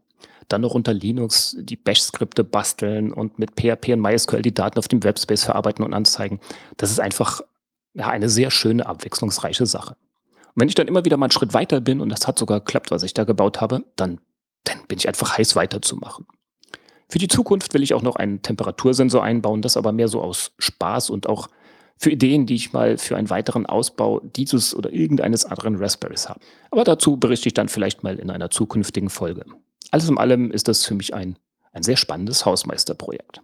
dann 0.49 0.61
noch 0.61 0.75
unter 0.75 0.93
Linux 0.93 1.57
die 1.59 1.77
Bash-Skripte 1.77 2.45
basteln 2.45 3.13
und 3.13 3.39
mit 3.39 3.53
PHP 3.53 3.95
und 3.95 4.01
MySQL 4.01 4.43
die 4.43 4.55
Daten 4.55 4.79
auf 4.79 4.89
dem 4.89 5.03
Webspace 5.03 5.45
verarbeiten 5.45 5.85
und 5.85 5.95
anzeigen. 5.95 6.41
Das 6.77 6.91
ist 6.91 7.01
einfach 7.01 7.41
ja, 7.95 8.09
eine 8.09 8.29
sehr 8.29 8.51
schöne, 8.51 8.87
abwechslungsreiche 8.87 9.67
Sache. 9.67 9.97
Und 10.55 10.61
wenn 10.61 10.69
ich 10.69 10.75
dann 10.75 10.89
immer 10.89 11.05
wieder 11.05 11.17
mal 11.17 11.27
einen 11.27 11.33
Schritt 11.33 11.55
weiter 11.55 11.81
bin 11.81 12.01
und 12.01 12.11
das 12.11 12.27
hat 12.27 12.39
sogar 12.39 12.61
geklappt, 12.61 12.91
was 12.91 13.03
ich 13.03 13.15
da 13.15 13.25
gebaut 13.25 13.61
habe, 13.61 13.85
dann, 13.97 14.21
dann 14.65 14.79
bin 14.89 14.99
ich 14.99 15.09
einfach 15.09 15.39
heiß 15.39 15.57
weiterzumachen. 15.57 16.27
Für 17.09 17.19
die 17.19 17.29
Zukunft 17.29 17.75
will 17.75 17.83
ich 17.83 17.95
auch 17.95 18.03
noch 18.03 18.17
einen 18.17 18.43
Temperatursensor 18.43 19.23
einbauen, 19.23 19.63
das 19.63 19.77
aber 19.77 19.93
mehr 19.93 20.09
so 20.09 20.23
aus 20.23 20.53
Spaß 20.59 21.11
und 21.11 21.29
auch 21.29 21.49
für 21.99 22.11
Ideen, 22.11 22.47
die 22.47 22.55
ich 22.55 22.73
mal 22.73 22.99
für 22.99 23.17
einen 23.17 23.31
weiteren 23.31 23.67
Ausbau 23.67 24.21
dieses 24.21 24.75
oder 24.75 24.93
irgendeines 24.93 25.45
anderen 25.45 25.77
Raspberries 25.77 26.29
habe. 26.29 26.41
Aber 26.71 26.85
dazu 26.85 27.17
berichte 27.17 27.49
ich 27.49 27.55
dann 27.55 27.69
vielleicht 27.69 28.03
mal 28.03 28.19
in 28.19 28.31
einer 28.31 28.51
zukünftigen 28.51 29.11
Folge. 29.11 29.45
Alles 29.91 30.09
in 30.09 30.19
allem 30.19 30.51
ist 30.51 30.69
das 30.69 30.85
für 30.85 30.95
mich 30.95 31.15
ein, 31.15 31.39
ein 31.73 31.83
sehr 31.83 31.97
spannendes 31.97 32.47
Hausmeisterprojekt. 32.47 33.43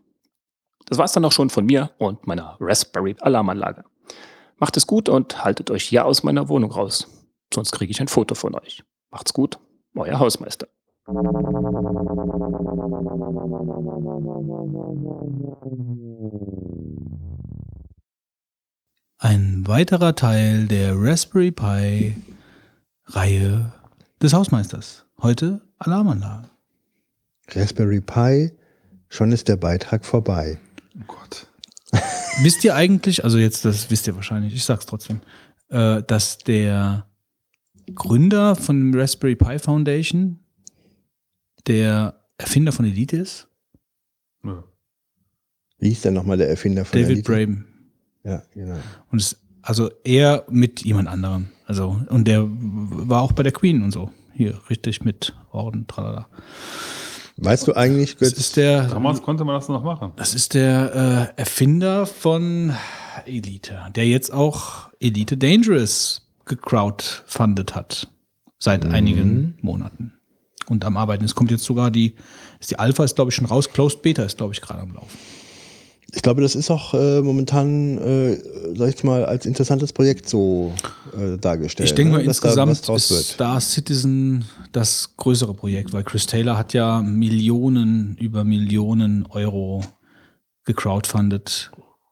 Das 0.87 0.99
war 0.99 1.05
es 1.05 1.13
dann 1.13 1.25
auch 1.25 1.33
schon 1.33 1.51
von 1.51 1.67
mir 1.67 1.91
und 1.99 2.27
meiner 2.27 2.57
Raspberry 2.61 3.17
Alarmanlage. 3.21 3.85
Macht 4.57 4.77
es 4.77 4.87
gut 4.87 5.09
und 5.09 5.45
haltet 5.45 5.71
euch 5.71 5.91
ja 5.93 6.05
aus 6.05 6.23
meiner 6.23 6.49
Wohnung 6.49 6.73
raus. 6.73 7.07
Sonst 7.53 7.73
kriege 7.73 7.91
ich 7.91 8.01
ein 8.01 8.09
Foto 8.09 8.35
von 8.35 8.55
euch. 8.55 8.83
Macht's 9.11 9.33
gut, 9.33 9.59
euer 9.95 10.19
Hausmeister. 10.19 10.69
Ein 19.21 19.67
weiterer 19.67 20.15
Teil 20.15 20.67
der 20.69 20.95
Raspberry 20.97 21.51
Pi 21.51 22.17
Reihe 23.07 23.73
des 24.21 24.33
Hausmeisters. 24.33 25.07
Heute 25.23 25.61
Alarmanlage. 25.79 26.49
Raspberry 27.51 28.01
Pi, 28.01 28.53
schon 29.09 29.33
ist 29.33 29.49
der 29.49 29.57
Beitrag 29.57 30.05
vorbei. 30.05 30.59
Oh 30.97 31.05
Gott. 31.07 31.47
wisst 32.43 32.65
ihr 32.65 32.75
eigentlich, 32.75 33.25
also 33.25 33.39
jetzt, 33.39 33.65
das 33.65 33.91
wisst 33.91 34.07
ihr 34.07 34.17
wahrscheinlich, 34.17 34.55
ich 34.55 34.65
sag's 34.65 34.87
trotzdem, 34.87 35.21
äh, 35.71 36.03
dass 36.03 36.39
der 36.39 37.07
Gründer 37.95 38.55
von 38.57 38.95
Raspberry 38.95 39.37
Pi 39.37 39.59
Foundation 39.59 40.41
der 41.67 42.21
Erfinder 42.37 42.73
von 42.73 42.85
Elite 42.85 43.17
ist? 43.17 43.49
Ja. 44.45 44.65
Wie 45.79 45.89
hieß 45.89 46.03
denn 46.03 46.15
nochmal 46.15 46.37
der 46.37 46.49
Erfinder 46.49 46.85
von 46.85 47.01
David 47.01 47.19
Elite? 47.19 47.33
Braben. 47.33 47.67
Ja, 48.25 48.43
genau. 48.53 48.79
Und 49.11 49.21
es, 49.21 49.39
also 49.63 49.91
er 50.05 50.45
mit 50.49 50.83
jemand 50.83 51.09
anderem. 51.09 51.49
Also, 51.67 52.01
und 52.09 52.27
der 52.27 52.47
war 52.49 53.23
auch 53.23 53.33
bei 53.33 53.43
der 53.43 53.53
Queen 53.53 53.83
und 53.83 53.93
so. 53.93 54.11
Hier, 54.39 54.61
richtig 54.71 55.05
mit 55.05 55.35
Orden, 55.51 55.89
tralala. 55.89 56.29
Weißt 57.39 57.67
du 57.67 57.75
eigentlich, 57.75 58.13
Das 58.17 58.31
Götz, 58.31 58.39
ist 58.39 58.57
der, 58.57 58.85
Damals 58.87 59.21
konnte 59.21 59.45
man 59.45 59.57
das 59.57 59.69
noch 59.69 59.83
machen. 59.83 60.13
das 60.15 60.33
ist 60.33 60.55
der 60.55 61.33
äh, 61.37 61.41
Erfinder 61.41 62.07
von 62.07 62.73
Elite, 63.27 63.81
der 63.97 64.07
jetzt 64.07 64.33
auch 64.33 64.91
Elite 65.01 65.37
Dangerous 65.37 66.29
gecrowdfundet 66.47 67.75
hat. 67.75 68.07
Seit 68.61 68.85
Mhm. 68.85 68.91
einigen 68.95 69.59
Monaten. 69.61 70.13
Und 70.69 70.85
am 70.85 70.97
Arbeiten. 70.97 71.25
Es 71.25 71.35
kommt 71.35 71.51
jetzt 71.51 71.65
sogar 71.65 71.91
die, 71.91 72.15
ist 72.61 72.71
die 72.71 72.79
Alpha 72.79 73.03
ist 73.03 73.17
glaube 73.17 73.31
ich 73.31 73.35
schon 73.35 73.47
raus, 73.47 73.69
Closed 73.73 74.03
Beta 74.03 74.23
ist 74.23 74.37
glaube 74.39 74.53
ich 74.55 74.61
gerade 74.61 74.83
am 74.83 74.93
Laufen. 74.95 75.19
Ich 76.15 76.23
glaube, 76.23 76.41
das 76.41 76.55
ist 76.55 76.71
auch 76.71 76.95
äh, 76.95 77.21
momentan, 77.21 77.99
äh, 77.99 78.39
sag 78.77 78.95
ich 78.95 79.05
mal, 79.05 79.25
als 79.27 79.45
interessantes 79.45 79.93
Projekt 79.93 80.29
so 80.29 80.73
äh, 81.17 81.37
dargestellt. 81.37 81.91
Ich 81.91 81.95
denke 81.95 82.13
mal, 82.13 82.19
ne? 82.21 82.25
Dass 82.25 82.41
da 82.41 82.49
insgesamt 82.49 82.89
draus 82.89 83.05
ist 83.05 83.11
wird. 83.11 83.25
Star 83.25 83.61
Citizen 83.61 84.45
das 84.73 85.11
größere 85.17 85.53
Projekt, 85.55 85.93
weil 85.93 86.05
Chris 86.05 86.27
Taylor 86.27 86.57
hat 86.57 86.73
ja 86.73 87.03
Millionen 87.03 88.17
über 88.19 88.45
Millionen 88.45 89.27
Euro 89.27 89.85
gecrowdfundet. 90.65 91.71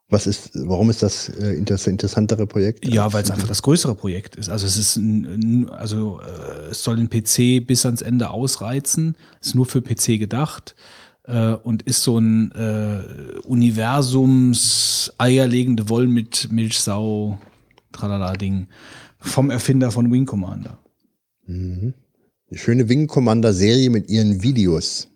Was 0.09 0.27
ist, 0.29 0.51
warum 0.55 0.89
ist 0.89 1.03
das 1.03 1.29
äh, 1.31 1.61
das 1.63 1.87
interessantere 1.89 2.47
Projekt? 2.47 2.87
Ja, 2.87 3.13
weil 3.13 3.25
es 3.25 3.31
einfach 3.31 3.49
das 3.49 3.61
größere 3.63 3.95
Projekt 3.97 4.37
ist. 4.37 4.49
Also 4.49 4.67
es 4.67 4.77
ist 4.77 4.97
ein, 4.97 5.25
ein- 5.65 5.71
also 5.71 6.21
äh, 6.21 6.71
es 6.71 6.85
soll 6.85 6.97
den 6.97 7.09
PC 7.11 7.67
bis 7.67 7.85
ans 7.85 8.03
Ende 8.03 8.31
ausreizen, 8.31 9.17
ist 9.41 9.55
nur 9.57 9.67
für 9.67 9.83
PC 9.83 10.19
gedacht 10.19 10.77
äh, 11.27 11.53
und 11.53 11.83
ist 11.83 12.03
so 12.03 12.19
ein 12.19 12.53
äh, 12.53 13.41
Universums 13.47 15.13
eierlegende 15.19 15.89
Woll 15.89 16.07
mit 16.07 16.51
Milchsau 16.51 17.39
tralala 17.93 18.35
Ding 18.35 18.69
vom 19.19 19.51
Erfinder 19.51 19.91
von 19.91 20.11
Wing 20.11 20.27
Commander. 20.27 20.79
Mhm. 21.47 21.95
Die 22.51 22.59
schöne 22.59 22.89
Wing 22.89 23.07
Commander 23.07 23.53
Serie 23.53 23.91
mit 23.91 24.09
ihren 24.09 24.43
Videos. 24.43 25.09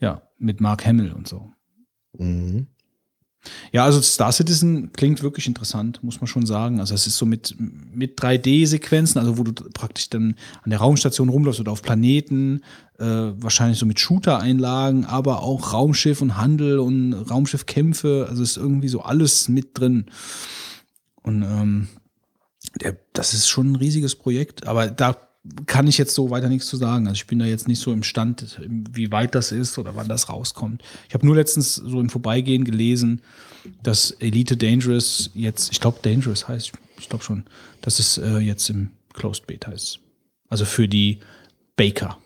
Ja, 0.00 0.22
mit 0.38 0.60
Mark 0.60 0.84
Hamill 0.84 1.12
und 1.12 1.28
so. 1.28 1.52
Mhm. 2.18 2.66
Ja, 3.72 3.84
also 3.84 4.00
Star 4.00 4.30
Citizen 4.30 4.92
klingt 4.92 5.22
wirklich 5.22 5.46
interessant, 5.46 6.02
muss 6.02 6.20
man 6.20 6.28
schon 6.28 6.46
sagen. 6.46 6.78
Also 6.78 6.94
es 6.94 7.06
ist 7.06 7.16
so 7.16 7.26
mit, 7.26 7.56
mit 7.58 8.18
3D-Sequenzen, 8.20 9.18
also 9.18 9.38
wo 9.38 9.42
du 9.42 9.52
praktisch 9.52 10.10
dann 10.10 10.36
an 10.62 10.70
der 10.70 10.78
Raumstation 10.78 11.28
rumläufst 11.28 11.60
oder 11.60 11.72
auf 11.72 11.82
Planeten, 11.82 12.62
äh, 12.98 13.04
wahrscheinlich 13.04 13.78
so 13.78 13.86
mit 13.86 13.98
Shooter-Einlagen, 13.98 15.06
aber 15.06 15.42
auch 15.42 15.72
Raumschiff 15.72 16.22
und 16.22 16.36
Handel 16.36 16.78
und 16.78 17.14
Raumschiffkämpfe. 17.14 18.26
Also 18.28 18.42
ist 18.42 18.56
irgendwie 18.56 18.88
so 18.88 19.02
alles 19.02 19.48
mit 19.48 19.78
drin. 19.78 20.06
Und 21.22 21.42
ähm, 21.42 21.88
der, 22.80 22.96
das 23.12 23.34
ist 23.34 23.48
schon 23.48 23.72
ein 23.72 23.76
riesiges 23.76 24.14
Projekt, 24.14 24.66
aber 24.66 24.88
da 24.88 25.16
kann 25.66 25.88
ich 25.88 25.98
jetzt 25.98 26.14
so 26.14 26.30
weiter 26.30 26.48
nichts 26.48 26.68
zu 26.68 26.76
sagen. 26.76 27.06
Also 27.06 27.16
ich 27.16 27.26
bin 27.26 27.38
da 27.38 27.46
jetzt 27.46 27.66
nicht 27.66 27.80
so 27.80 27.92
im 27.92 28.02
Stand, 28.02 28.60
wie 28.68 29.10
weit 29.10 29.34
das 29.34 29.50
ist 29.50 29.76
oder 29.78 29.96
wann 29.96 30.08
das 30.08 30.28
rauskommt. 30.28 30.82
Ich 31.08 31.14
habe 31.14 31.26
nur 31.26 31.34
letztens 31.34 31.74
so 31.74 32.00
im 32.00 32.10
Vorbeigehen 32.10 32.64
gelesen, 32.64 33.22
dass 33.82 34.12
Elite 34.12 34.56
Dangerous 34.56 35.30
jetzt, 35.34 35.72
ich 35.72 35.80
glaube 35.80 35.98
Dangerous 36.02 36.46
heißt, 36.48 36.72
ich 36.98 37.08
glaube 37.08 37.24
schon, 37.24 37.44
dass 37.80 37.98
es 37.98 38.18
äh, 38.18 38.38
jetzt 38.38 38.68
im 38.70 38.90
Closed 39.14 39.46
Beta 39.46 39.72
ist. 39.72 39.98
Also 40.48 40.64
für 40.64 40.86
die 40.86 41.18
Baker. 41.76 42.18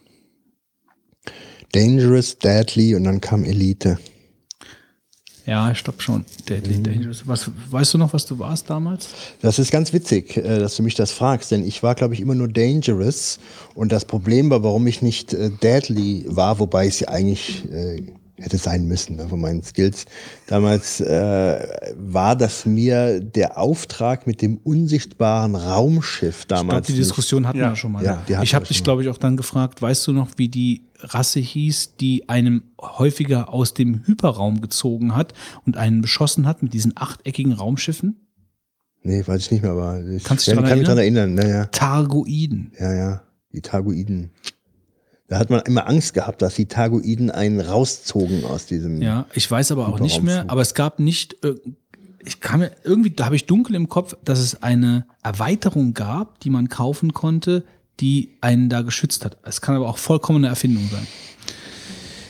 Dangerous, 1.72 2.38
Deadly 2.38 2.94
und 2.94 3.04
dann 3.04 3.20
kam 3.20 3.44
Elite. 3.44 3.98
Ja, 5.46 5.70
ich 5.70 5.84
glaube 5.84 6.02
schon. 6.02 6.24
Deadly 6.48 6.82
Dangerous. 6.82 7.22
Was, 7.26 7.48
weißt 7.70 7.94
du 7.94 7.98
noch, 7.98 8.12
was 8.12 8.26
du 8.26 8.36
warst 8.38 8.68
damals? 8.68 9.08
Das 9.40 9.60
ist 9.60 9.70
ganz 9.70 9.92
witzig, 9.92 10.36
äh, 10.36 10.58
dass 10.58 10.76
du 10.76 10.82
mich 10.82 10.96
das 10.96 11.12
fragst, 11.12 11.52
denn 11.52 11.64
ich 11.64 11.84
war, 11.84 11.94
glaube 11.94 12.14
ich, 12.14 12.20
immer 12.20 12.34
nur 12.34 12.48
Dangerous. 12.48 13.38
Und 13.74 13.92
das 13.92 14.04
Problem 14.04 14.50
war, 14.50 14.64
warum 14.64 14.86
ich 14.88 15.02
nicht 15.02 15.32
äh, 15.32 15.50
Deadly 15.50 16.24
war, 16.26 16.58
wobei 16.58 16.88
es 16.88 16.98
ja 16.98 17.08
eigentlich 17.08 17.64
äh, 17.70 18.02
hätte 18.38 18.58
sein 18.58 18.86
müssen 18.86 19.16
ne, 19.16 19.28
von 19.28 19.40
meinen 19.40 19.62
Skills. 19.62 20.04
Damals 20.46 21.00
äh, 21.00 21.66
war 21.96 22.36
das 22.36 22.66
mir 22.66 23.20
der 23.20 23.58
Auftrag 23.58 24.26
mit 24.26 24.42
dem 24.42 24.58
unsichtbaren 24.58 25.54
Raumschiff 25.54 26.40
Ich 26.42 26.48
glaube, 26.48 26.66
damals. 26.68 26.86
die 26.86 26.94
Diskussion 26.94 27.46
hatten 27.46 27.58
Ja. 27.58 27.70
wir 27.70 27.76
schon 27.76 27.92
mal. 27.92 28.04
Ja, 28.04 28.22
die 28.28 28.36
hatten 28.36 28.44
ich 28.44 28.54
habe 28.54 28.66
dich, 28.66 28.84
glaube 28.84 29.02
ich, 29.02 29.08
auch 29.08 29.18
dann 29.18 29.36
gefragt, 29.36 29.80
weißt 29.80 30.06
du 30.06 30.12
noch, 30.12 30.28
wie 30.36 30.48
die 30.48 30.82
Rasse 30.98 31.40
hieß, 31.40 31.96
die 31.96 32.28
einem 32.28 32.62
häufiger 32.80 33.52
aus 33.52 33.74
dem 33.74 34.02
Hyperraum 34.06 34.60
gezogen 34.60 35.14
hat 35.16 35.32
und 35.64 35.76
einen 35.76 36.00
beschossen 36.02 36.46
hat 36.46 36.62
mit 36.62 36.72
diesen 36.74 36.92
achteckigen 36.96 37.52
Raumschiffen? 37.52 38.16
Nee, 39.02 39.22
weiß 39.26 39.40
ich 39.42 39.50
nicht 39.52 39.62
mehr, 39.62 39.72
aber 39.72 40.02
ich 40.04 40.24
Kannst 40.24 40.46
du 40.46 40.50
dich 40.50 40.56
kann, 40.56 40.64
dran 40.64 40.68
kann 40.70 40.78
mich 40.78 40.86
daran 40.86 40.98
erinnern. 40.98 41.34
Naja, 41.34 41.66
Targoiden. 41.66 42.72
ja, 42.78 42.92
ja, 42.94 43.22
die 43.52 43.60
Tagoiden. 43.60 44.30
Da 45.28 45.38
hat 45.38 45.50
man 45.50 45.60
immer 45.62 45.88
Angst 45.88 46.14
gehabt, 46.14 46.40
dass 46.40 46.54
die 46.54 46.66
Tagoiden 46.66 47.30
einen 47.30 47.60
rauszogen 47.60 48.44
aus 48.44 48.66
diesem. 48.66 49.02
Ja, 49.02 49.26
ich 49.34 49.50
weiß 49.50 49.72
aber 49.72 49.88
auch 49.88 49.98
nicht 49.98 50.22
mehr, 50.22 50.44
aber 50.48 50.60
es 50.60 50.74
gab 50.74 51.00
nicht, 51.00 51.44
äh, 51.44 51.54
ich 52.24 52.40
kann 52.40 52.60
mir, 52.60 52.70
irgendwie, 52.84 53.10
da 53.10 53.24
habe 53.26 53.36
ich 53.36 53.46
dunkel 53.46 53.74
im 53.74 53.88
Kopf, 53.88 54.16
dass 54.24 54.38
es 54.38 54.62
eine 54.62 55.06
Erweiterung 55.22 55.94
gab, 55.94 56.38
die 56.40 56.50
man 56.50 56.68
kaufen 56.68 57.12
konnte, 57.12 57.64
die 57.98 58.36
einen 58.40 58.68
da 58.68 58.82
geschützt 58.82 59.24
hat. 59.24 59.36
Es 59.42 59.60
kann 59.60 59.74
aber 59.74 59.88
auch 59.88 59.98
vollkommene 59.98 60.46
Erfindung 60.46 60.88
sein. 60.92 61.06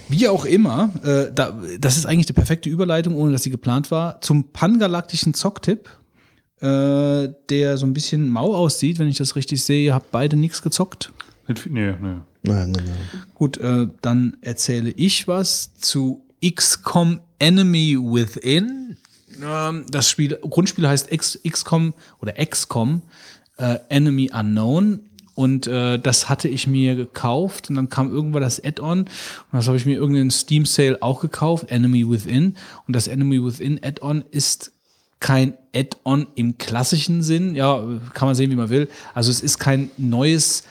Wie 0.08 0.28
auch 0.28 0.44
immer, 0.44 0.90
äh, 1.02 1.32
da, 1.34 1.58
das 1.80 1.96
ist 1.96 2.06
eigentlich 2.06 2.26
die 2.26 2.32
perfekte 2.32 2.68
Überleitung, 2.70 3.16
ohne 3.16 3.32
dass 3.32 3.42
sie 3.42 3.50
geplant 3.50 3.90
war, 3.90 4.20
zum 4.20 4.52
pangalaktischen 4.52 5.34
Zocktipp, 5.34 5.90
äh, 6.60 7.28
der 7.50 7.76
so 7.76 7.86
ein 7.86 7.92
bisschen 7.92 8.28
mau 8.30 8.54
aussieht, 8.54 8.98
wenn 8.98 9.08
ich 9.08 9.18
das 9.18 9.34
richtig 9.34 9.64
sehe. 9.64 9.86
Ihr 9.86 9.94
habt 9.94 10.12
beide 10.12 10.36
nichts 10.36 10.62
gezockt. 10.62 11.12
Nee, 11.68 11.94
nee. 12.00 12.16
Nein, 12.46 12.72
nein, 12.72 12.84
nein. 12.86 13.22
Gut, 13.34 13.58
äh, 13.58 13.88
dann 14.02 14.36
erzähle 14.40 14.90
ich 14.90 15.28
was 15.28 15.74
zu 15.74 16.24
XCOM 16.44 17.20
Enemy 17.38 17.98
Within. 18.00 18.96
Ähm, 19.42 19.84
das 19.90 20.08
Spiel, 20.08 20.38
Grundspiel 20.42 20.88
heißt 20.88 21.12
X, 21.12 21.38
XCOM 21.46 21.94
oder 22.20 22.32
XCOM 22.32 23.02
äh, 23.58 23.78
Enemy 23.88 24.30
Unknown. 24.32 25.00
Und 25.34 25.66
äh, 25.66 25.98
das 25.98 26.30
hatte 26.30 26.48
ich 26.48 26.66
mir 26.66 26.94
gekauft 26.94 27.68
und 27.68 27.76
dann 27.76 27.90
kam 27.90 28.10
irgendwann 28.10 28.40
das 28.40 28.58
Add-on 28.64 29.00
und 29.00 29.08
das 29.52 29.66
habe 29.66 29.76
ich 29.76 29.84
mir 29.84 29.96
irgendeinen 29.96 30.30
Steam 30.30 30.64
Sale 30.64 31.02
auch 31.02 31.20
gekauft, 31.20 31.70
Enemy 31.70 32.08
Within. 32.08 32.56
Und 32.86 32.96
das 32.96 33.06
Enemy 33.06 33.44
Within 33.44 33.78
Add-on 33.84 34.24
ist 34.30 34.72
kein 35.20 35.52
Add-on 35.74 36.26
im 36.36 36.56
klassischen 36.56 37.22
Sinn. 37.22 37.54
Ja, 37.54 37.84
kann 38.14 38.28
man 38.28 38.34
sehen, 38.34 38.50
wie 38.50 38.56
man 38.56 38.70
will. 38.70 38.88
Also 39.12 39.30
es 39.30 39.42
ist 39.42 39.58
kein 39.58 39.90
neues, 39.98 40.64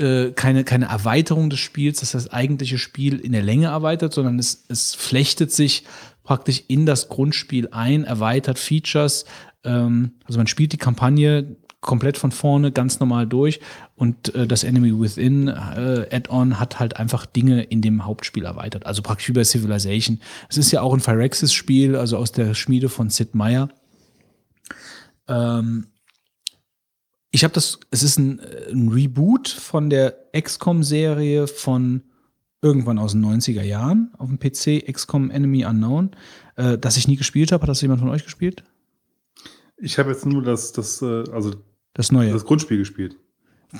äh, 0.00 0.32
keine, 0.32 0.64
keine 0.64 0.86
Erweiterung 0.86 1.50
des 1.50 1.60
Spiels, 1.60 2.00
das 2.00 2.12
das 2.12 2.32
eigentliche 2.32 2.78
Spiel 2.78 3.18
in 3.18 3.32
der 3.32 3.42
Länge 3.42 3.66
erweitert, 3.66 4.12
sondern 4.12 4.38
es, 4.38 4.64
es 4.68 4.94
flechtet 4.94 5.52
sich 5.52 5.84
praktisch 6.24 6.64
in 6.68 6.86
das 6.86 7.08
Grundspiel 7.08 7.68
ein, 7.72 8.04
erweitert 8.04 8.58
Features. 8.58 9.24
Ähm, 9.64 10.12
also 10.24 10.38
man 10.38 10.46
spielt 10.46 10.72
die 10.72 10.78
Kampagne 10.78 11.56
komplett 11.80 12.18
von 12.18 12.30
vorne 12.30 12.72
ganz 12.72 13.00
normal 13.00 13.26
durch 13.26 13.60
und 13.96 14.34
äh, 14.34 14.46
das 14.46 14.64
Enemy 14.64 15.00
Within 15.00 15.48
äh, 15.48 16.06
Add-on 16.10 16.60
hat 16.60 16.78
halt 16.78 16.96
einfach 16.96 17.26
Dinge 17.26 17.62
in 17.62 17.80
dem 17.80 18.04
Hauptspiel 18.04 18.44
erweitert. 18.44 18.86
Also 18.86 19.02
praktisch 19.02 19.32
bei 19.32 19.44
Civilization. 19.44 20.20
Es 20.48 20.58
ist 20.58 20.70
ja 20.72 20.82
auch 20.82 20.92
ein 20.92 21.00
Phyrexis-Spiel, 21.00 21.96
also 21.96 22.16
aus 22.16 22.32
der 22.32 22.54
Schmiede 22.54 22.88
von 22.88 23.08
Sid 23.08 23.34
Meier. 23.34 23.68
Ähm, 25.26 25.86
ich 27.30 27.44
habe 27.44 27.54
das, 27.54 27.78
es 27.90 28.02
ist 28.02 28.18
ein, 28.18 28.38
äh, 28.40 28.70
ein 28.72 28.88
Reboot 28.88 29.48
von 29.48 29.90
der 29.90 30.16
XCOM-Serie 30.38 31.46
von 31.46 32.02
irgendwann 32.62 32.98
aus 32.98 33.12
den 33.12 33.24
90er 33.24 33.62
Jahren 33.62 34.12
auf 34.18 34.28
dem 34.28 34.38
PC, 34.38 34.84
XCOM 34.92 35.30
Enemy 35.30 35.64
Unknown, 35.64 36.10
äh, 36.56 36.76
das 36.76 36.96
ich 36.96 37.08
nie 37.08 37.16
gespielt 37.16 37.52
habe. 37.52 37.62
Hat 37.62 37.68
das 37.68 37.80
jemand 37.80 38.00
von 38.00 38.10
euch 38.10 38.24
gespielt? 38.24 38.64
Ich 39.78 39.98
habe 39.98 40.10
jetzt 40.10 40.26
nur 40.26 40.42
das, 40.42 40.72
das, 40.72 41.00
äh, 41.00 41.24
also 41.32 41.54
Das 41.94 42.12
neue. 42.12 42.32
das 42.32 42.44
Grundspiel 42.44 42.78
gespielt. 42.78 43.16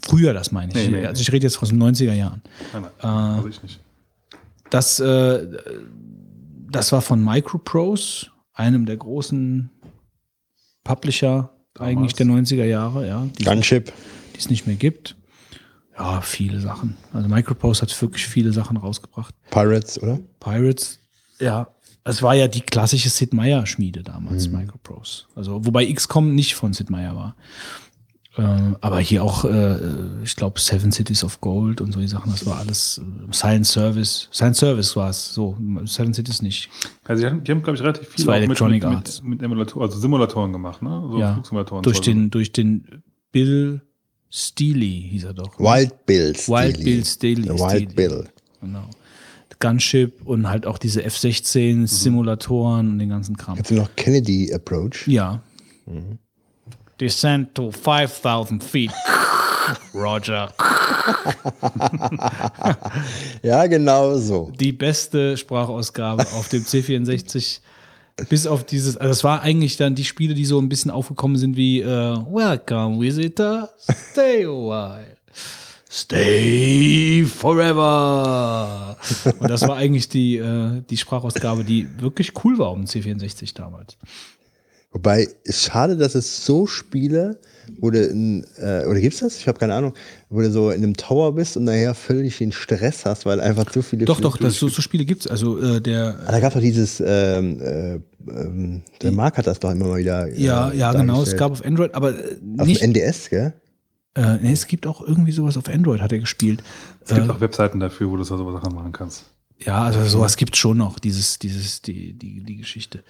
Früher, 0.05 0.33
das 0.33 0.53
meine 0.53 0.69
ich. 0.73 0.75
Nee, 0.89 1.01
nee, 1.01 1.07
also 1.07 1.21
ich 1.21 1.33
rede 1.33 1.45
jetzt 1.47 1.61
aus 1.61 1.71
den 1.71 1.83
90er 1.83 2.15
Jahren. 2.15 2.43
Nein, 2.73 2.83
nein, 2.83 2.91
Äh, 3.01 3.07
also 3.07 3.49
ich 3.49 3.63
nicht. 3.63 3.81
Das, 4.71 5.01
äh, 5.01 5.49
das 6.71 6.93
war 6.93 7.03
von 7.03 7.23
Microprose, 7.25 8.29
einem 8.55 8.87
der 8.87 8.97
großen 8.97 9.69
Publisher 10.85 11.53
eigentlich 11.81 12.15
der 12.15 12.27
90er 12.27 12.65
Jahre, 12.65 13.07
ja, 13.07 13.27
die, 13.39 13.45
Gunship. 13.45 13.93
die 14.35 14.39
es 14.39 14.51
nicht 14.51 14.67
mehr 14.67 14.77
gibt. 14.77 15.17
Ja, 15.99 16.21
viele 16.23 16.61
Sachen. 16.61 16.97
Also 17.13 17.29
Microprose 17.29 17.83
hat 17.83 18.03
wirklich 18.03 18.27
viele 18.27 18.53
Sachen 18.53 18.77
rausgebracht. 18.77 19.35
Pirates, 19.51 20.03
oder? 20.03 20.19
Pirates, 20.39 21.01
ja, 21.41 21.69
es 22.05 22.23
war 22.23 22.35
ja 22.35 22.49
die 22.49 22.63
klassische 22.63 23.11
Sid 23.11 23.35
Meier 23.35 23.67
Schmiede 23.67 24.03
damals, 24.03 24.49
Microprose. 24.49 25.25
Also, 25.35 25.65
wobei 25.67 25.93
XCOM 25.93 26.35
nicht 26.35 26.55
von 26.55 26.73
Sid 26.73 26.91
Meier 26.91 27.15
war. 27.15 27.37
Äh, 28.37 28.43
aber 28.81 29.01
hier 29.01 29.25
auch, 29.25 29.45
äh, 29.45 29.77
ich 30.23 30.37
glaube, 30.37 30.61
Seven 30.61 30.93
Cities 30.93 31.25
of 31.25 31.41
Gold 31.41 31.81
und 31.81 31.93
solche 31.93 32.09
Sachen, 32.09 32.31
das 32.31 32.47
war 32.47 32.59
alles 32.59 32.99
äh, 32.99 33.33
Science 33.33 33.73
Service. 33.73 34.29
Science 34.33 34.59
Service 34.59 34.95
war 34.95 35.11
es, 35.11 35.35
so. 35.35 35.57
Seven 35.85 36.15
Cities 36.15 36.41
nicht. 36.41 36.71
Also 37.05 37.23
die 37.23 37.29
haben, 37.29 37.43
die 37.43 37.51
haben 37.51 37.63
glaube 37.63 37.77
ich, 37.77 37.83
relativ 37.83 38.09
viel 38.09 38.25
mit, 38.27 38.35
Electronic 38.37 38.85
mit, 38.85 38.93
Arts. 38.93 39.23
mit, 39.23 39.31
mit 39.31 39.43
Emulatoren, 39.43 39.89
also 39.89 39.99
Simulatoren 39.99 40.53
gemacht, 40.53 40.81
ne? 40.81 41.03
So 41.11 41.19
ja. 41.19 41.33
Flugsimulatoren. 41.35 41.83
Durch 41.83 42.01
den, 42.01 42.31
durch 42.31 42.53
den 42.53 43.03
Bill 43.33 43.83
Steely 44.31 45.09
hieß 45.11 45.25
er 45.25 45.35
doch. 45.35 45.59
Wild 45.59 46.07
Bills. 46.07 46.49
Wild 46.49 46.85
Bill 46.85 47.05
Steely. 47.05 47.49
Wild 47.49 47.59
Steely. 47.59 47.87
Bill. 47.87 48.29
Genau. 48.61 48.89
Gunship 49.59 50.23
und 50.25 50.49
halt 50.49 50.67
auch 50.67 50.79
diese 50.79 51.03
F-16 51.05 51.87
Simulatoren 51.87 52.93
und 52.93 52.99
den 52.99 53.11
ganzen 53.11 53.37
Kram. 53.37 53.57
Kennst 53.57 53.71
du 53.71 53.75
noch 53.75 53.95
Kennedy 53.97 54.53
Approach? 54.55 55.07
Ja. 55.07 55.43
Descent 57.01 57.55
to 57.55 57.71
5000 57.71 58.63
feet. 58.63 58.93
Roger. 59.95 60.53
Ja, 63.43 63.67
genau 63.67 64.17
so. 64.19 64.53
Die 64.59 64.73
beste 64.73 65.37
Sprachausgabe 65.37 66.23
auf 66.35 66.49
dem 66.49 66.63
C64. 66.63 67.61
Bis 68.29 68.47
auf 68.47 68.65
dieses, 68.65 68.99
also 68.99 69.09
das 69.09 69.25
war 69.25 69.41
eigentlich 69.41 69.79
dann 69.79 69.95
die 69.95 70.05
Spiele, 70.05 70.35
die 70.35 70.45
so 70.45 70.59
ein 70.59 70.69
bisschen 70.69 70.91
aufgekommen 70.91 71.39
sind 71.39 71.57
wie 71.57 71.81
äh, 71.81 71.87
Welcome 71.87 73.01
Visitor, 73.01 73.71
stay 73.79 74.45
a 74.45 74.51
while. 74.51 75.17
Stay 75.91 77.25
forever. 77.25 78.97
Und 79.39 79.51
das 79.51 79.67
war 79.67 79.77
eigentlich 79.77 80.09
die, 80.09 80.37
äh, 80.37 80.83
die 80.89 80.97
Sprachausgabe, 80.99 81.65
die 81.65 81.89
wirklich 81.99 82.33
cool 82.45 82.59
war 82.59 82.75
dem 82.75 82.85
C64 82.85 83.55
damals. 83.55 83.97
Wobei, 84.93 85.29
ist 85.45 85.63
schade, 85.63 85.97
dass 85.97 86.15
es 86.17 86.45
so 86.45 86.67
Spiele, 86.67 87.39
wo 87.79 87.91
du, 87.91 88.05
in, 88.05 88.45
äh, 88.59 88.85
oder 88.87 88.99
gibt's 88.99 89.21
das? 89.21 89.37
Ich 89.37 89.47
habe 89.47 89.57
keine 89.59 89.75
Ahnung, 89.75 89.95
wo 90.31 90.41
du 90.41 90.51
so 90.51 90.71
in 90.71 90.83
einem 90.83 90.97
Tower 90.97 91.33
bist 91.35 91.57
und 91.57 91.65
nachher 91.65 91.95
völlig 91.95 92.39
den 92.39 92.51
Stress 92.51 93.05
hast, 93.07 93.25
weil 93.25 93.41
einfach 93.41 93.67
zu 93.71 93.83
viele. 93.83 94.05
Doch, 94.05 94.21
doch, 94.21 94.37
Flüge- 94.37 94.45
das, 94.49 94.57
so, 94.57 94.69
so 94.69 94.83
Spiele 94.83 95.05
gibt's. 95.05 95.29
Also 95.29 95.59
äh, 95.63 95.81
der, 95.81 96.19
Ah, 96.27 96.33
da 96.33 96.41
gab 96.41 96.55
doch 96.55 96.61
dieses, 96.61 97.01
ähm, 97.07 97.61
äh, 97.61 97.95
ähm, 98.29 98.83
der 99.01 99.13
Marc 99.13 99.39
hat 99.39 99.47
das 99.47 99.61
doch 99.61 99.71
immer 99.71 99.87
mal 99.87 99.99
wieder. 99.99 100.27
äh, 100.27 100.43
ja, 100.43 100.73
ja, 100.73 100.93
genau, 100.93 101.23
es 101.23 101.37
gab 101.37 101.53
auf 101.53 101.65
Android, 101.65 101.95
aber 101.95 102.11
äh, 102.19 102.37
Auf 102.59 102.67
nicht, 102.67 102.83
dem 102.83 102.91
NDS, 102.91 103.31
gell? 103.31 103.53
äh, 104.17 104.39
nee, 104.43 104.53
es 104.53 104.67
gibt 104.67 104.89
auch 104.89 105.07
irgendwie 105.07 105.31
sowas 105.33 105.57
auf 105.57 105.69
Android, 105.69 106.01
hat 106.01 106.11
er 106.11 106.19
gespielt. 106.19 106.65
Es 107.05 107.15
gibt 107.15 107.29
Äh, 107.29 107.31
auch 107.31 107.41
Webseiten 107.41 107.79
dafür, 107.79 108.11
wo 108.11 108.17
du 108.17 108.25
so 108.25 108.37
Sachen 108.53 108.75
machen 108.75 108.91
kannst. 108.91 109.27
Ja, 109.65 109.83
also 109.85 110.05
sowas 110.05 110.37
gibt's 110.37 110.59
schon 110.59 110.79
noch, 110.79 110.99
dieses, 110.99 111.39
dieses, 111.39 111.83
die, 111.83 112.15
die, 112.15 112.43
die 112.43 112.57
Geschichte. 112.57 113.05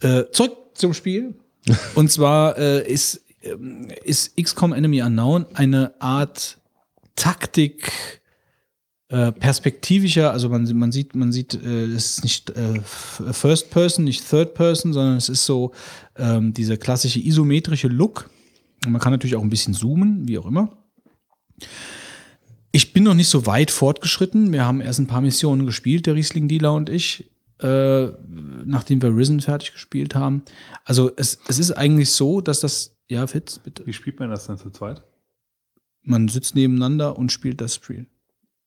Äh, 0.00 0.24
zurück 0.30 0.56
zum 0.74 0.94
Spiel. 0.94 1.34
Und 1.94 2.10
zwar 2.10 2.56
äh, 2.58 2.90
ist, 2.90 3.24
ähm, 3.42 3.88
ist 4.04 4.36
XCOM 4.36 4.72
Enemy 4.72 5.02
Unknown 5.02 5.46
eine 5.54 5.92
Art 6.00 6.58
Taktik 7.16 8.20
äh, 9.08 9.32
perspektivischer, 9.32 10.30
also 10.30 10.48
man, 10.48 10.64
man 10.78 10.92
sieht, 10.92 11.16
man 11.16 11.32
sieht, 11.32 11.54
äh, 11.54 11.84
es 11.86 12.18
ist 12.18 12.22
nicht 12.22 12.50
äh, 12.50 12.80
First 13.32 13.70
Person, 13.70 14.04
nicht 14.04 14.28
Third 14.28 14.54
Person, 14.54 14.92
sondern 14.92 15.16
es 15.16 15.28
ist 15.28 15.44
so 15.44 15.72
ähm, 16.16 16.54
dieser 16.54 16.76
klassische 16.76 17.18
isometrische 17.18 17.88
Look. 17.88 18.30
Und 18.86 18.92
man 18.92 19.00
kann 19.00 19.12
natürlich 19.12 19.34
auch 19.34 19.42
ein 19.42 19.50
bisschen 19.50 19.74
zoomen, 19.74 20.28
wie 20.28 20.38
auch 20.38 20.46
immer. 20.46 20.78
Ich 22.72 22.92
bin 22.92 23.04
noch 23.04 23.14
nicht 23.14 23.28
so 23.28 23.46
weit 23.46 23.70
fortgeschritten. 23.70 24.52
Wir 24.52 24.64
haben 24.64 24.80
erst 24.80 25.00
ein 25.00 25.06
paar 25.06 25.20
Missionen 25.20 25.66
gespielt, 25.66 26.06
der 26.06 26.14
Riesling-Dealer 26.14 26.72
und 26.72 26.88
ich, 26.88 27.30
äh, 27.60 28.06
nachdem 28.64 29.02
wir 29.02 29.14
Risen 29.16 29.40
fertig 29.40 29.72
gespielt 29.72 30.14
haben. 30.14 30.42
Also 30.84 31.10
es, 31.16 31.40
es 31.48 31.58
ist 31.58 31.72
eigentlich 31.72 32.10
so, 32.12 32.40
dass 32.40 32.60
das, 32.60 32.96
ja, 33.08 33.26
Fitz, 33.26 33.58
bitte. 33.58 33.84
Wie 33.86 33.92
spielt 33.92 34.20
man 34.20 34.30
das 34.30 34.46
denn 34.46 34.56
zu 34.56 34.70
zweit? 34.70 35.02
Man 36.02 36.28
sitzt 36.28 36.54
nebeneinander 36.54 37.18
und 37.18 37.32
spielt 37.32 37.60
das 37.60 37.74
Spiel. 37.74 38.06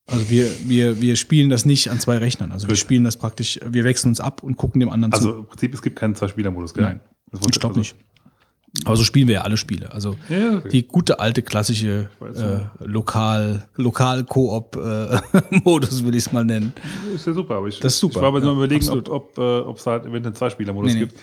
Also 0.06 0.30
wir, 0.30 0.51
wir, 0.67 1.01
wir 1.01 1.15
spielen 1.15 1.49
das 1.49 1.64
nicht 1.65 1.90
an 1.90 1.98
zwei 1.99 2.17
Rechnern. 2.17 2.51
Also 2.51 2.67
wir 2.67 2.73
Gut. 2.73 2.80
spielen 2.80 3.06
das 3.06 3.15
praktisch, 3.15 3.57
wir 3.65 3.85
wechseln 3.85 4.09
uns 4.09 4.19
ab 4.19 4.43
und 4.43 4.57
gucken 4.57 4.82
dem 4.82 4.90
anderen 4.90 5.14
Also 5.14 5.32
zu. 5.32 5.38
im 5.40 5.45
Prinzip, 5.45 5.73
es 5.73 5.82
gibt 5.82 5.95
keinen 5.98 6.14
Zwei-Spieler-Modus, 6.14 6.73
gell? 6.73 6.83
Nein, 6.83 6.99
Das 7.32 7.40
ich 7.49 7.51
glaube 7.59 7.67
also- 7.77 7.80
nicht. 7.80 7.95
Aber 8.85 8.95
so 8.95 9.03
spielen 9.03 9.27
wir 9.27 9.35
ja 9.35 9.42
alle 9.42 9.58
Spiele. 9.58 9.92
Also 9.93 10.16
Ja, 10.30 10.58
okay. 10.58 10.69
die 10.69 10.88
gute 10.88 11.19
alte 11.19 11.43
klassische 11.43 12.10
äh, 12.22 12.85
lokal 12.85 13.68
lokal 13.76 14.24
Koop 14.24 14.76
äh, 14.76 15.19
Modus 15.64 16.03
will 16.03 16.16
ich 16.16 16.26
es 16.26 16.32
mal 16.32 16.43
nennen. 16.43 16.74
ist 17.14 17.27
ja 17.27 17.34
super, 17.34 17.56
aber 17.56 17.68
ich, 17.68 17.80
Das 17.80 17.93
ist 17.93 18.00
super, 18.00 18.16
ich 18.16 18.22
war 18.22 18.30
aber 18.30 18.40
nur 18.40 18.52
ja, 18.52 18.58
überlegen, 18.58 18.82
absolut. 18.82 19.10
ob, 19.10 19.38
ob 19.38 19.38
äh, 19.38 19.60
ob 19.60 19.77
es 19.77 19.85
halt 19.85 20.03
eventuell 20.03 20.26
einen 20.26 20.35
Zwei-Spieler-Modus 20.35 20.93
Nee, 20.93 21.00
nee. 21.00 21.06
gibt. 21.06 21.19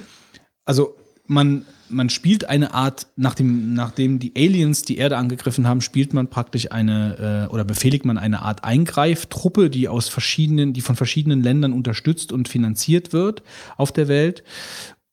Also 0.65 0.95
man 1.27 1.65
man 1.89 2.09
spielt 2.09 2.49
eine 2.49 2.73
Art 2.73 3.09
nachdem 3.17 3.75
nachdem 3.75 4.21
die 4.21 4.33
Aliens 4.37 4.83
die 4.83 4.99
Erde 4.99 5.17
angegriffen 5.17 5.67
haben, 5.67 5.81
spielt 5.81 6.15
man 6.15 6.29
praktisch 6.29 6.71
eine 6.71 7.49
äh, 7.49 7.53
oder 7.53 7.65
befehligt 7.65 8.05
man 8.05 8.17
eine 8.17 8.43
Art 8.43 8.63
Eingreiftruppe, 8.63 9.71
die 9.71 9.89
aus 9.89 10.09
verschiedenen 10.09 10.73
die 10.73 10.83
von 10.83 10.95
verschiedenen 10.95 11.43
Ländern 11.43 11.73
unterstützt 11.73 12.31
und 12.31 12.49
finanziert 12.49 13.13
wird 13.13 13.43
auf 13.77 13.91
der 13.91 14.07
Welt. 14.07 14.45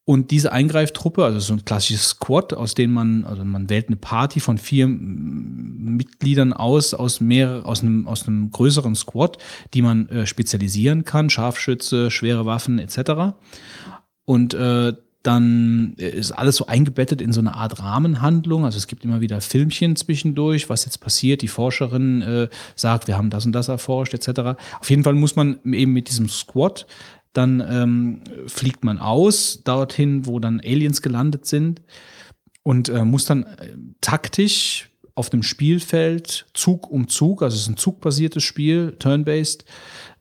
Und 0.10 0.32
diese 0.32 0.54
Eingreiftruppe, 0.54 1.26
also 1.26 1.38
so 1.40 1.52
ein 1.52 1.66
klassisches 1.66 2.12
Squad, 2.12 2.54
aus 2.54 2.76
dem 2.76 2.94
man, 2.94 3.26
also 3.26 3.44
man 3.44 3.70
wählt 3.70 3.88
eine 3.88 3.98
Party 3.98 4.40
von 4.40 4.58
vier 4.58 4.88
Mitgliedern 4.88 6.54
aus, 6.54 6.94
aus 6.94 7.20
mehr, 7.20 7.64
aus 7.66 7.82
einem, 7.82 8.08
aus 8.08 8.26
einem 8.26 8.50
größeren 8.50 8.96
Squad, 8.96 9.38
die 9.74 9.82
man 9.82 10.08
äh, 10.08 10.26
spezialisieren 10.26 11.04
kann, 11.04 11.30
Scharfschütze, 11.30 12.10
schwere 12.10 12.46
Waffen 12.46 12.80
etc. 12.80 13.36
Und 14.24 14.54
äh, 14.54 14.94
dann 15.24 15.96
ist 15.98 16.32
alles 16.32 16.56
so 16.56 16.68
eingebettet 16.68 17.22
in 17.22 17.34
so 17.34 17.42
eine 17.42 17.56
Art 17.56 17.84
Rahmenhandlung. 17.84 18.64
Also 18.64 18.78
es 18.78 18.88
gibt 18.88 19.04
immer 19.04 19.20
wieder 19.20 19.42
Filmchen 19.42 19.98
zwischendurch, 19.98 20.70
was 20.70 20.86
jetzt 20.86 21.00
passiert. 21.00 21.42
Die 21.42 21.50
Forscherin 21.50 22.22
äh, 22.22 22.48
sagt, 22.76 23.10
wir 23.10 23.18
haben 23.18 23.30
das 23.30 23.46
und 23.46 23.52
das 23.52 23.68
erforscht, 23.68 24.14
etc. 24.14 24.56
Auf 24.80 24.90
jeden 24.90 25.04
Fall 25.04 25.16
muss 25.16 25.36
man 25.36 25.60
eben 25.66 25.92
mit 25.92 26.08
diesem 26.08 26.30
Squad 26.30 26.88
dann 27.34 27.64
ähm, 27.68 28.22
fliegt 28.48 28.84
man 28.84 29.00
aus 29.00 29.62
dorthin, 29.64 30.26
wo 30.26 30.40
dann 30.40 30.60
Aliens 30.60 31.02
gelandet 31.02 31.46
sind 31.46 31.82
und 32.64 32.90
äh, 32.90 33.06
muss 33.06 33.26
dann 33.26 33.44
äh, 33.44 33.76
taktisch 34.02 34.90
auf 35.16 35.30
dem 35.30 35.44
Spielfeld 35.44 36.46
Zug 36.54 36.90
um 36.90 37.08
Zug, 37.08 37.42
also 37.42 37.56
es 37.56 37.62
ist 37.62 37.70
ein 37.70 37.78
zugbasiertes 37.78 38.44
Spiel, 38.44 38.96
turn-based, 39.00 39.66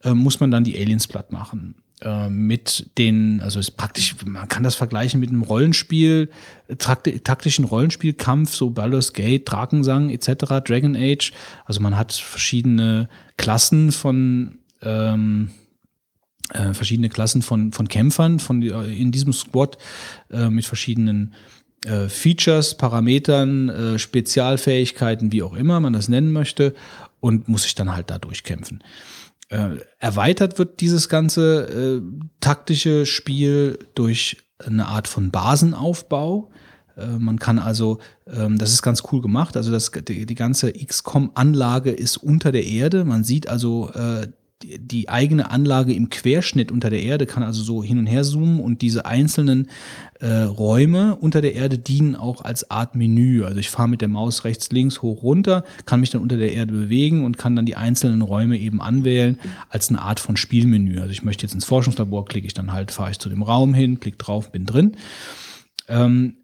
äh, 0.04 0.14
muss 0.14 0.40
man 0.40 0.50
dann 0.50 0.64
die 0.64 0.78
Aliens 0.78 1.06
platt 1.06 1.32
machen. 1.32 1.76
Äh, 2.02 2.28
mit 2.28 2.90
den, 2.98 3.40
also 3.40 3.58
ist 3.58 3.72
praktisch, 3.72 4.14
man 4.26 4.48
kann 4.48 4.62
das 4.62 4.74
vergleichen 4.74 5.18
mit 5.18 5.30
einem 5.30 5.42
Rollenspiel, 5.42 6.30
takti- 6.68 7.22
taktischen 7.22 7.64
Rollenspielkampf, 7.64 8.54
so 8.54 8.68
Baldur's 8.68 9.14
Gate, 9.14 9.50
Drakensang 9.50 10.10
etc., 10.10 10.60
Dragon 10.62 10.94
Age. 10.94 11.32
Also 11.64 11.80
man 11.80 11.96
hat 11.96 12.12
verschiedene 12.12 13.08
Klassen 13.38 13.92
von 13.92 14.58
ähm, 14.82 15.50
äh, 16.52 16.74
verschiedene 16.74 17.08
Klassen 17.08 17.42
von, 17.42 17.72
von 17.72 17.88
Kämpfern 17.88 18.38
von, 18.38 18.62
äh, 18.62 18.92
in 18.92 19.12
diesem 19.12 19.32
Squad 19.32 19.78
äh, 20.30 20.48
mit 20.48 20.64
verschiedenen 20.64 21.34
äh, 21.84 22.08
Features, 22.08 22.76
Parametern, 22.76 23.68
äh, 23.68 23.98
Spezialfähigkeiten, 23.98 25.32
wie 25.32 25.42
auch 25.42 25.54
immer 25.54 25.80
man 25.80 25.92
das 25.92 26.08
nennen 26.08 26.32
möchte, 26.32 26.74
und 27.20 27.48
muss 27.48 27.64
sich 27.64 27.74
dann 27.74 27.94
halt 27.94 28.10
da 28.10 28.18
durchkämpfen. 28.18 28.82
Äh, 29.48 29.76
erweitert 29.98 30.58
wird 30.58 30.80
dieses 30.80 31.08
ganze 31.08 32.00
äh, 32.00 32.02
taktische 32.40 33.06
Spiel 33.06 33.78
durch 33.94 34.38
eine 34.64 34.86
Art 34.86 35.06
von 35.06 35.30
Basenaufbau. 35.30 36.50
Äh, 36.96 37.06
Man 37.06 37.38
kann 37.38 37.58
also, 37.58 37.98
ähm, 38.26 38.58
das 38.58 38.72
ist 38.72 38.82
ganz 38.82 39.02
cool 39.12 39.20
gemacht, 39.20 39.56
also 39.56 39.70
das, 39.70 39.90
die, 39.92 40.26
die 40.26 40.34
ganze 40.34 40.72
XCOM-Anlage 40.72 41.90
ist 41.90 42.16
unter 42.16 42.52
der 42.52 42.64
Erde. 42.64 43.04
Man 43.04 43.22
sieht 43.22 43.48
also 43.48 43.90
äh, 43.92 44.28
die, 44.62 45.08
eigene 45.08 45.50
Anlage 45.50 45.92
im 45.92 46.08
Querschnitt 46.08 46.72
unter 46.72 46.88
der 46.88 47.02
Erde, 47.02 47.26
kann 47.26 47.42
also 47.42 47.62
so 47.62 47.82
hin 47.82 47.98
und 47.98 48.06
her 48.06 48.24
zoomen 48.24 48.60
und 48.60 48.80
diese 48.80 49.04
einzelnen 49.04 49.68
äh, 50.20 50.42
Räume 50.42 51.16
unter 51.16 51.42
der 51.42 51.54
Erde 51.54 51.78
dienen 51.78 52.16
auch 52.16 52.42
als 52.42 52.70
Art 52.70 52.94
Menü. 52.94 53.44
Also 53.44 53.58
ich 53.58 53.68
fahre 53.68 53.88
mit 53.88 54.00
der 54.00 54.08
Maus 54.08 54.44
rechts, 54.44 54.70
links, 54.70 55.02
hoch, 55.02 55.22
runter, 55.22 55.64
kann 55.84 56.00
mich 56.00 56.10
dann 56.10 56.22
unter 56.22 56.38
der 56.38 56.52
Erde 56.52 56.72
bewegen 56.72 57.24
und 57.24 57.36
kann 57.36 57.54
dann 57.54 57.66
die 57.66 57.76
einzelnen 57.76 58.22
Räume 58.22 58.58
eben 58.58 58.80
anwählen 58.80 59.38
als 59.68 59.90
eine 59.90 60.00
Art 60.00 60.20
von 60.20 60.36
Spielmenü. 60.36 61.00
Also 61.00 61.10
ich 61.10 61.22
möchte 61.22 61.44
jetzt 61.44 61.54
ins 61.54 61.66
Forschungslabor, 61.66 62.24
klicke 62.24 62.46
ich 62.46 62.54
dann 62.54 62.72
halt, 62.72 62.90
fahre 62.92 63.10
ich 63.10 63.18
zu 63.18 63.28
dem 63.28 63.42
Raum 63.42 63.74
hin, 63.74 64.00
klicke 64.00 64.18
drauf, 64.18 64.50
bin 64.52 64.64
drin. 64.64 64.96
Ähm, 65.88 66.36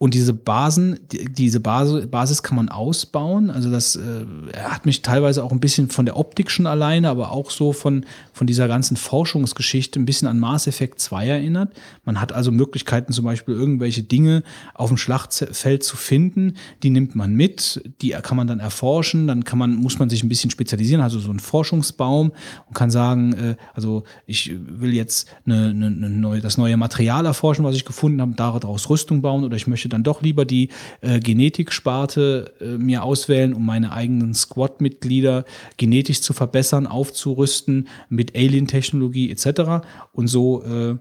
und 0.00 0.14
diese 0.14 0.32
Basen, 0.32 1.00
die, 1.10 1.24
diese 1.24 1.58
Basis 1.58 2.44
kann 2.44 2.54
man 2.54 2.68
ausbauen. 2.68 3.50
Also 3.50 3.68
das 3.68 3.96
äh, 3.96 4.24
hat 4.56 4.86
mich 4.86 5.02
teilweise 5.02 5.42
auch 5.42 5.50
ein 5.50 5.58
bisschen 5.58 5.90
von 5.90 6.06
der 6.06 6.16
Optik 6.16 6.52
schon 6.52 6.68
alleine, 6.68 7.08
aber 7.08 7.32
auch 7.32 7.50
so 7.50 7.72
von, 7.72 8.06
von 8.32 8.46
dieser 8.46 8.68
ganzen 8.68 8.96
Forschungsgeschichte 8.96 9.98
ein 9.98 10.04
bisschen 10.04 10.28
an 10.28 10.38
Mass 10.38 10.68
Effect 10.68 11.00
2 11.00 11.26
erinnert. 11.26 11.72
Man 12.04 12.20
hat 12.20 12.32
also 12.32 12.52
Möglichkeiten, 12.52 13.12
zum 13.12 13.24
Beispiel 13.24 13.56
irgendwelche 13.56 14.04
Dinge 14.04 14.44
auf 14.72 14.88
dem 14.88 14.98
Schlachtfeld 14.98 15.82
zu 15.82 15.96
finden. 15.96 16.54
Die 16.84 16.90
nimmt 16.90 17.16
man 17.16 17.34
mit, 17.34 17.82
die 18.00 18.10
kann 18.10 18.36
man 18.36 18.46
dann 18.46 18.60
erforschen. 18.60 19.26
Dann 19.26 19.42
kann 19.42 19.58
man, 19.58 19.74
muss 19.74 19.98
man 19.98 20.08
sich 20.08 20.22
ein 20.22 20.28
bisschen 20.28 20.52
spezialisieren, 20.52 21.02
also 21.02 21.18
so 21.18 21.32
ein 21.32 21.40
Forschungsbaum 21.40 22.30
und 22.68 22.74
kann 22.74 22.92
sagen, 22.92 23.32
äh, 23.32 23.56
also 23.74 24.04
ich 24.26 24.52
will 24.56 24.94
jetzt 24.94 25.28
eine, 25.44 25.70
eine, 25.70 25.86
eine 25.86 26.08
neue, 26.08 26.40
das 26.40 26.56
neue 26.56 26.76
Material 26.76 27.26
erforschen, 27.26 27.64
was 27.64 27.74
ich 27.74 27.84
gefunden 27.84 28.20
habe, 28.20 28.34
daraus 28.36 28.88
Rüstung 28.88 29.22
bauen 29.22 29.42
oder 29.42 29.56
ich 29.56 29.66
möchte 29.66 29.87
dann 29.88 30.02
doch 30.02 30.22
lieber 30.22 30.44
die 30.44 30.68
äh, 31.00 31.20
Genetiksparte 31.20 32.54
äh, 32.60 32.78
mir 32.78 33.02
auswählen, 33.02 33.54
um 33.54 33.64
meine 33.64 33.92
eigenen 33.92 34.34
Squad-Mitglieder 34.34 35.44
genetisch 35.76 36.22
zu 36.22 36.32
verbessern, 36.32 36.86
aufzurüsten 36.86 37.88
mit 38.08 38.36
Alien-Technologie 38.36 39.30
etc. 39.30 39.86
Und 40.12 40.28
so 40.28 40.62
äh, 40.64 40.96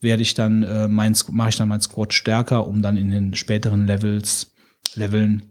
werde 0.00 0.22
ich 0.22 0.34
dann 0.34 0.62
äh, 0.62 0.88
mein 0.88 1.16
mache 1.30 1.48
ich 1.50 1.56
dann 1.56 1.68
mein 1.68 1.80
Squad 1.80 2.12
stärker, 2.12 2.66
um 2.66 2.82
dann 2.82 2.96
in 2.96 3.10
den 3.10 3.34
späteren 3.34 3.86
Levels 3.86 4.52
Leveln 4.94 5.42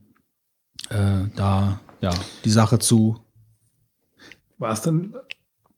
äh, 0.90 1.26
da 1.36 1.80
ja 2.02 2.14
die 2.46 2.50
Sache 2.50 2.80
zu 2.80 3.20
War 4.58 4.72
es 4.72 4.82
weil 4.82 5.12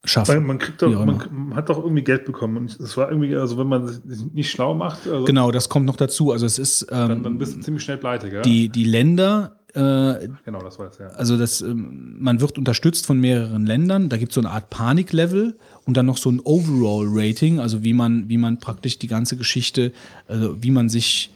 schaffen. 0.05 0.45
man 0.45 0.59
kriegt 0.59 0.81
Wie 0.81 0.91
doch, 0.91 1.05
man, 1.05 1.21
man 1.31 1.55
hat 1.55 1.69
doch 1.69 1.77
irgendwie 1.77 2.03
Geld 2.03 2.25
bekommen. 2.25 2.57
Und 2.57 2.79
es 2.79 2.97
war 2.97 3.09
irgendwie, 3.09 3.35
also 3.35 3.57
wenn 3.57 3.67
man 3.67 3.87
sich 3.87 4.31
nicht 4.31 4.49
schlau 4.49 4.73
macht, 4.73 5.07
also 5.07 5.25
Genau, 5.25 5.51
das 5.51 5.69
kommt 5.69 5.85
noch 5.85 5.97
dazu. 5.97 6.31
Also 6.31 6.45
es 6.45 6.59
ist 6.59 6.89
dann, 6.89 7.11
ähm, 7.11 7.23
dann 7.23 7.37
bist 7.37 7.55
du 7.55 7.59
ziemlich 7.61 7.83
schnell 7.83 7.97
pleite, 7.97 8.29
gell? 8.29 8.41
die 8.41 8.69
die 8.69 8.85
Länder 8.85 9.59
äh, 9.75 10.27
genau, 10.45 10.61
das 10.63 10.79
war 10.79 10.87
es, 10.87 10.97
ja. 10.97 11.07
also 11.09 11.37
das, 11.37 11.61
ähm, 11.61 12.15
man 12.17 12.41
wird 12.41 12.57
unterstützt 12.57 13.05
von 13.05 13.19
mehreren 13.19 13.67
Ländern. 13.67 14.09
Da 14.09 14.17
gibt 14.17 14.31
es 14.31 14.35
so 14.35 14.41
eine 14.41 14.49
Art 14.49 14.71
Paniklevel 14.71 15.57
und 15.85 15.95
dann 15.95 16.07
noch 16.07 16.17
so 16.17 16.31
ein 16.31 16.39
Overall-Rating, 16.39 17.59
also 17.59 17.83
wie 17.83 17.93
man, 17.93 18.29
wie 18.29 18.37
man 18.37 18.59
praktisch 18.59 18.97
die 18.97 19.07
ganze 19.07 19.37
Geschichte, 19.37 19.91
also 20.27 20.61
wie 20.61 20.71
man 20.71 20.89
sich, 20.89 21.31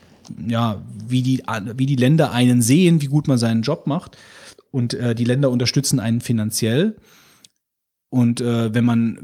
ja, 0.48 0.82
wie 1.08 1.22
die, 1.22 1.44
wie 1.78 1.86
die 1.86 1.96
Länder 1.96 2.32
einen 2.32 2.64
sehen, 2.64 3.04
wie 3.04 3.08
gut 3.08 3.28
man 3.28 3.38
seinen 3.38 3.62
Job 3.62 3.86
macht. 3.86 4.18
Und 4.72 4.96
äh, 4.96 5.14
die 5.14 5.26
Länder 5.26 5.52
unterstützen 5.52 6.00
einen 6.00 6.20
finanziell. 6.20 6.96
Und 8.14 8.42
äh, 8.42 8.72
wenn 8.76 8.86
man, 8.86 9.18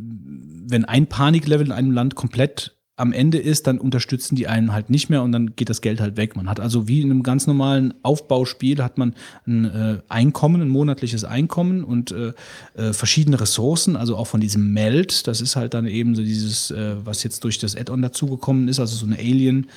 wenn 0.67 0.83
ein 0.83 1.05
Paniklevel 1.05 1.67
in 1.67 1.71
einem 1.71 1.91
Land 1.91 2.15
komplett 2.15 2.75
am 2.95 3.13
Ende 3.13 3.37
ist, 3.37 3.67
dann 3.67 3.77
unterstützen 3.77 4.35
die 4.35 4.47
einen 4.47 4.73
halt 4.73 4.89
nicht 4.89 5.11
mehr 5.11 5.21
und 5.21 5.31
dann 5.31 5.55
geht 5.55 5.69
das 5.69 5.81
Geld 5.81 6.01
halt 6.01 6.17
weg. 6.17 6.35
Man 6.35 6.49
hat 6.49 6.59
also 6.59 6.87
wie 6.87 7.01
in 7.01 7.11
einem 7.11 7.21
ganz 7.21 7.45
normalen 7.45 7.93
Aufbauspiel 8.01 8.83
hat 8.83 8.97
man 8.97 9.13
ein 9.45 9.65
äh, 9.65 9.99
Einkommen, 10.09 10.63
ein 10.63 10.69
monatliches 10.69 11.23
Einkommen 11.23 11.83
und 11.83 12.11
äh, 12.11 12.33
äh, 12.73 12.91
verschiedene 12.91 13.39
Ressourcen, 13.39 13.95
also 13.95 14.17
auch 14.17 14.25
von 14.25 14.41
diesem 14.41 14.73
Meld. 14.73 15.27
Das 15.27 15.39
ist 15.39 15.55
halt 15.55 15.75
dann 15.75 15.85
eben 15.85 16.15
so 16.15 16.23
dieses, 16.23 16.71
äh, 16.71 16.95
was 17.05 17.21
jetzt 17.21 17.43
durch 17.43 17.59
das 17.59 17.75
Add-on 17.75 18.01
dazugekommen 18.01 18.67
ist, 18.67 18.79
also 18.79 18.95
so 18.95 19.05
eine 19.05 19.19
Alien. 19.19 19.67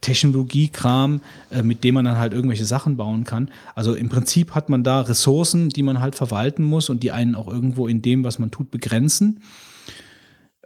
Technologiekram, 0.00 1.20
äh, 1.50 1.62
mit 1.62 1.84
dem 1.84 1.94
man 1.94 2.04
dann 2.04 2.18
halt 2.18 2.32
irgendwelche 2.32 2.64
Sachen 2.64 2.96
bauen 2.96 3.24
kann. 3.24 3.50
Also 3.74 3.94
im 3.94 4.08
Prinzip 4.08 4.54
hat 4.54 4.68
man 4.68 4.84
da 4.84 5.00
Ressourcen, 5.00 5.68
die 5.70 5.82
man 5.82 6.00
halt 6.00 6.14
verwalten 6.14 6.64
muss 6.64 6.88
und 6.88 7.02
die 7.02 7.12
einen 7.12 7.34
auch 7.34 7.48
irgendwo 7.48 7.88
in 7.88 8.02
dem, 8.02 8.24
was 8.24 8.38
man 8.38 8.50
tut, 8.50 8.70
begrenzen. 8.70 9.40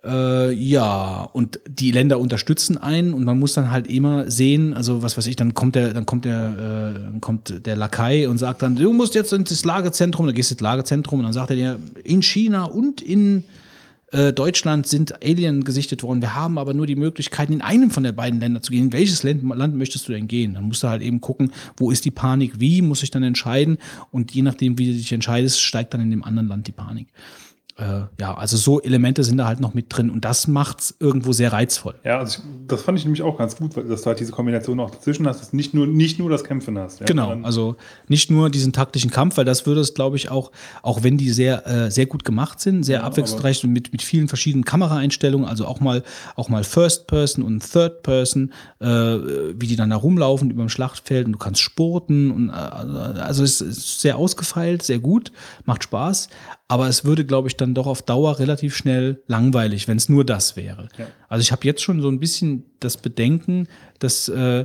Äh, 0.05 0.53
ja, 0.53 1.29
und 1.33 1.61
die 1.69 1.93
Länder 1.93 2.19
unterstützen 2.19 2.77
einen 2.77 3.15
und 3.15 3.25
man 3.25 3.39
muss 3.39 3.55
dann 3.55 3.71
halt 3.71 3.87
immer 3.87 4.29
sehen, 4.31 4.75
also 4.75 5.03
was 5.03 5.17
weiß 5.17 5.29
ich, 5.29 5.37
dann 5.37 5.55
kommt 5.55 5.77
der, 5.77 5.95
dann 5.95 6.07
kommt 6.07 6.25
der, 6.25 6.95
äh, 6.97 7.01
dann 7.01 7.21
kommt 7.21 7.65
der 7.67 7.77
Lakai 7.77 8.29
und 8.29 8.37
sagt 8.39 8.63
dann, 8.63 8.75
du 8.75 8.93
musst 8.93 9.15
jetzt 9.15 9.33
ins 9.33 9.65
Lagezentrum, 9.65 10.27
dann 10.27 10.35
gehst 10.35 10.51
du 10.51 10.55
ins 10.55 10.61
Lagezentrum 10.61 11.21
und 11.21 11.25
dann 11.25 11.33
sagt 11.33 11.51
er 11.51 11.57
dir, 11.57 11.79
in 12.03 12.21
China 12.21 12.65
und 12.65 13.01
in 13.01 13.45
äh, 14.13 14.33
Deutschland 14.33 14.87
sind 14.87 15.23
Alien 15.23 15.65
gesichtet 15.65 16.03
worden. 16.03 16.21
Wir 16.21 16.35
haben 16.35 16.59
aber 16.59 16.75
nur 16.75 16.87
die 16.87 16.97
Möglichkeit, 16.97 17.51
in 17.51 17.63
einem 17.63 17.91
von 17.91 18.03
der 18.03 18.13
beiden 18.13 18.41
Länder 18.41 18.63
zu 18.63 18.73
gehen. 18.73 18.85
In 18.85 18.93
welches 18.93 19.23
Land, 19.23 19.43
Land 19.43 19.75
möchtest 19.75 20.07
du 20.09 20.13
denn 20.13 20.29
gehen? 20.29 20.55
Dann 20.55 20.65
musst 20.65 20.83
du 20.83 20.89
halt 20.89 21.03
eben 21.03 21.21
gucken, 21.21 21.53
wo 21.77 21.91
ist 21.91 22.05
die 22.05 22.11
Panik, 22.11 22.61
wie 22.61 22.83
muss 22.83 23.03
ich 23.03 23.11
dann 23.11 23.23
entscheiden 23.23 23.79
und 24.11 24.33
je 24.33 24.43
nachdem, 24.43 24.79
wie 24.79 24.87
du 24.87 24.93
dich 24.93 25.13
entscheidest, 25.13 25.61
steigt 25.61 25.95
dann 25.95 26.03
in 26.03 26.11
dem 26.11 26.25
anderen 26.25 26.49
Land 26.49 26.67
die 26.67 26.73
Panik. 26.73 27.09
Äh, 27.79 28.03
ja, 28.21 28.35
also 28.35 28.57
so 28.57 28.81
Elemente 28.83 29.25
sind 29.25 29.39
da 29.39 29.47
halt 29.47 29.59
noch 29.61 29.73
mit 29.73 29.87
drin 29.89 30.11
und 30.11 30.25
das 30.25 30.47
macht's 30.47 30.95
irgendwo 31.01 31.33
sehr 31.33 31.53
reizvoll. 31.53 31.95
Ja, 32.05 32.19
also 32.19 32.39
ich, 32.41 32.45
das 32.69 32.83
fand 32.83 32.99
ich 32.99 33.05
nämlich 33.05 33.23
auch 33.23 33.39
ganz 33.39 33.57
gut, 33.57 33.77
weil- 33.77 33.85
dass 33.85 34.03
du 34.03 34.07
halt 34.09 34.21
diese 34.21 34.33
Kombination 34.33 34.79
auch 34.81 34.91
dazwischen 34.91 35.27
hast, 35.27 35.41
dass 35.41 35.51
du 35.51 35.57
nicht 35.57 35.73
nur, 35.73 35.87
nicht 35.87 36.19
nur 36.19 36.29
das 36.29 36.45
Kämpfen 36.45 36.79
hast. 36.79 37.01
Ja, 37.01 37.07
Genau, 37.07 37.35
also 37.43 37.77
nicht 38.09 38.31
nur 38.31 38.51
diesen 38.51 38.73
taktischen 38.73 39.11
Kampf, 39.11 39.37
weil 39.39 39.45
das 39.47 39.65
würde 39.67 39.81
es, 39.81 39.95
glaube 39.95 40.17
ich, 40.17 40.31
auch, 40.31 40.53
auch 40.83 41.03
wenn 41.03 41.17
die 41.17 41.31
sehr, 41.31 41.67
äh, 41.67 41.91
sehr 41.91 42.07
gut 42.07 42.25
gemacht 42.25 42.61
sind, 42.61 42.83
sehr 42.85 42.99
Ja, 43.01 43.05
abwechslungsreich 43.05 43.65
und 43.65 43.73
mit, 43.73 43.91
mit 43.93 44.03
vielen 44.03 44.29
verschiedenen 44.29 44.65
Kameraeinstellungen, 44.65 45.49
also 45.49 45.67
auch 45.67 45.81
mal, 45.81 46.03
auch 46.37 46.49
mal 46.51 46.65
First 46.65 47.07
Person 47.07 47.43
und 47.45 47.61
Third 47.73 48.03
Person, 48.03 48.53
äh, 48.81 48.87
wie 48.87 49.67
die 49.67 49.77
dann 49.77 49.91
da 49.91 49.97
rumlaufen 49.97 50.51
über 50.51 50.63
dem 50.63 50.69
Schlachtfeld 50.69 51.27
und 51.27 51.33
du 51.33 51.39
kannst 51.39 51.61
spurten 51.61 52.31
und 52.31 52.49
äh, 52.51 52.53
also 52.53 53.43
es 53.45 53.61
ist 53.63 54.01
sehr 54.03 54.19
ausgefeilt, 54.19 54.83
sehr 54.83 54.99
gut, 54.99 55.33
macht 55.65 55.85
Spaß, 55.85 56.29
aber 56.73 56.89
es 56.89 57.05
würde, 57.05 57.27
glaube 57.27 57.49
ich, 57.49 57.57
dann 57.59 57.75
doch 57.75 57.87
auf 57.87 58.01
Dauer 58.01 58.39
relativ 58.39 58.75
schnell 58.75 59.21
langweilig, 59.27 59.89
wenn 59.89 59.99
es 59.99 60.09
nur 60.09 60.25
das 60.25 60.57
wäre. 60.57 60.89
Ja. 60.97 61.07
Also 61.29 61.43
ich 61.43 61.53
habe 61.53 61.67
jetzt 61.67 61.83
schon 61.83 62.01
so 62.01 62.09
ein 62.09 62.19
bisschen 62.19 62.65
das 62.81 62.97
Bedenken, 62.97 63.69
dass 63.99 64.31
äh, 64.31 64.65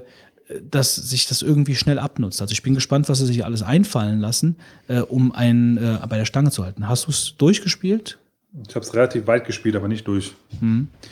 dass 0.72 0.95
sich 0.95 1.27
das 1.27 1.42
irgendwie 1.42 1.76
schnell 1.76 2.00
abnutzt. 2.00 2.42
Also 2.42 2.53
ich 2.53 2.64
bin 2.64 2.76
gespannt, 2.76 3.10
was 3.10 3.18
sie 3.18 3.26
sich 3.26 3.44
alles 3.44 3.61
einfallen 3.61 4.22
lassen, 4.22 4.56
äh, 4.88 5.02
um 5.02 5.34
einen 5.34 5.76
äh, 5.76 5.98
bei 6.08 6.18
der 6.18 6.24
Stange 6.24 6.50
zu 6.50 6.64
halten. 6.64 6.88
Hast 6.88 7.08
du 7.08 7.11
es 7.11 7.36
durchgespielt? 7.38 8.18
Ich 8.66 8.74
habe 8.74 8.86
es 8.86 8.94
relativ 8.94 9.27
weit 9.27 9.45
gespielt, 9.45 9.76
aber 9.76 9.90
nicht 9.90 10.08
durch. 10.08 10.34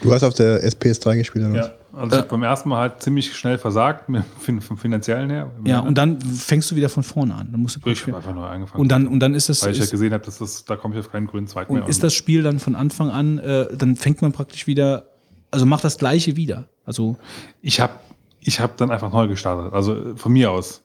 Du 0.01 0.13
hast 0.13 0.23
auf 0.23 0.33
der 0.33 0.63
SPS3 0.63 1.17
gespielt, 1.17 1.45
oder? 1.45 1.55
Ja, 1.57 1.73
also 1.95 2.15
ich 2.15 2.21
habe 2.21 2.29
beim 2.29 2.43
ersten 2.43 2.69
Mal 2.69 2.79
halt 2.79 3.01
ziemlich 3.01 3.35
schnell 3.35 3.57
versagt, 3.57 4.05
vom 4.39 4.77
finanziellen 4.77 5.29
her. 5.29 5.51
Ja, 5.65 5.79
und 5.79 5.97
dann 5.97 6.19
fängst 6.19 6.69
du 6.71 6.75
wieder 6.75 6.89
von 6.89 7.03
vorne 7.03 7.35
an. 7.35 7.49
Dann 7.51 7.61
musst 7.61 7.77
du 7.77 7.89
Ich 7.89 8.01
habe 8.03 8.17
einfach 8.17 8.33
neu 8.33 8.45
angefangen. 8.45 8.81
und 8.81 8.89
dann 8.89 9.07
und 9.07 9.19
dann 9.19 9.33
ist 9.33 9.49
das 9.49 9.63
weil 9.63 9.71
ich 9.71 9.79
halt 9.79 9.85
ist, 9.85 9.91
gesehen 9.91 10.13
habe, 10.13 10.23
dass 10.23 10.37
das, 10.37 10.65
da 10.65 10.75
komme 10.75 10.95
ich 10.95 10.99
auf 10.99 11.11
keinen 11.11 11.27
grünen 11.27 11.47
Zweig 11.47 11.69
mehr. 11.69 11.83
und 11.83 11.89
ist 11.89 12.03
das 12.03 12.13
Spiel 12.13 12.43
dann 12.43 12.59
von 12.59 12.75
Anfang 12.75 13.09
an, 13.09 13.39
äh, 13.39 13.67
dann 13.75 13.95
fängt 13.95 14.21
man 14.21 14.31
praktisch 14.31 14.67
wieder, 14.67 15.09
also 15.51 15.65
macht 15.65 15.83
das 15.83 15.97
gleiche 15.97 16.35
wieder. 16.35 16.67
Also 16.85 17.17
ich 17.61 17.79
habe 17.79 17.93
ich 18.39 18.59
hab 18.59 18.77
dann 18.77 18.91
einfach 18.91 19.11
neu 19.11 19.27
gestartet. 19.27 19.73
Also 19.73 19.95
äh, 19.95 20.15
von 20.15 20.31
mir 20.31 20.51
aus. 20.51 20.84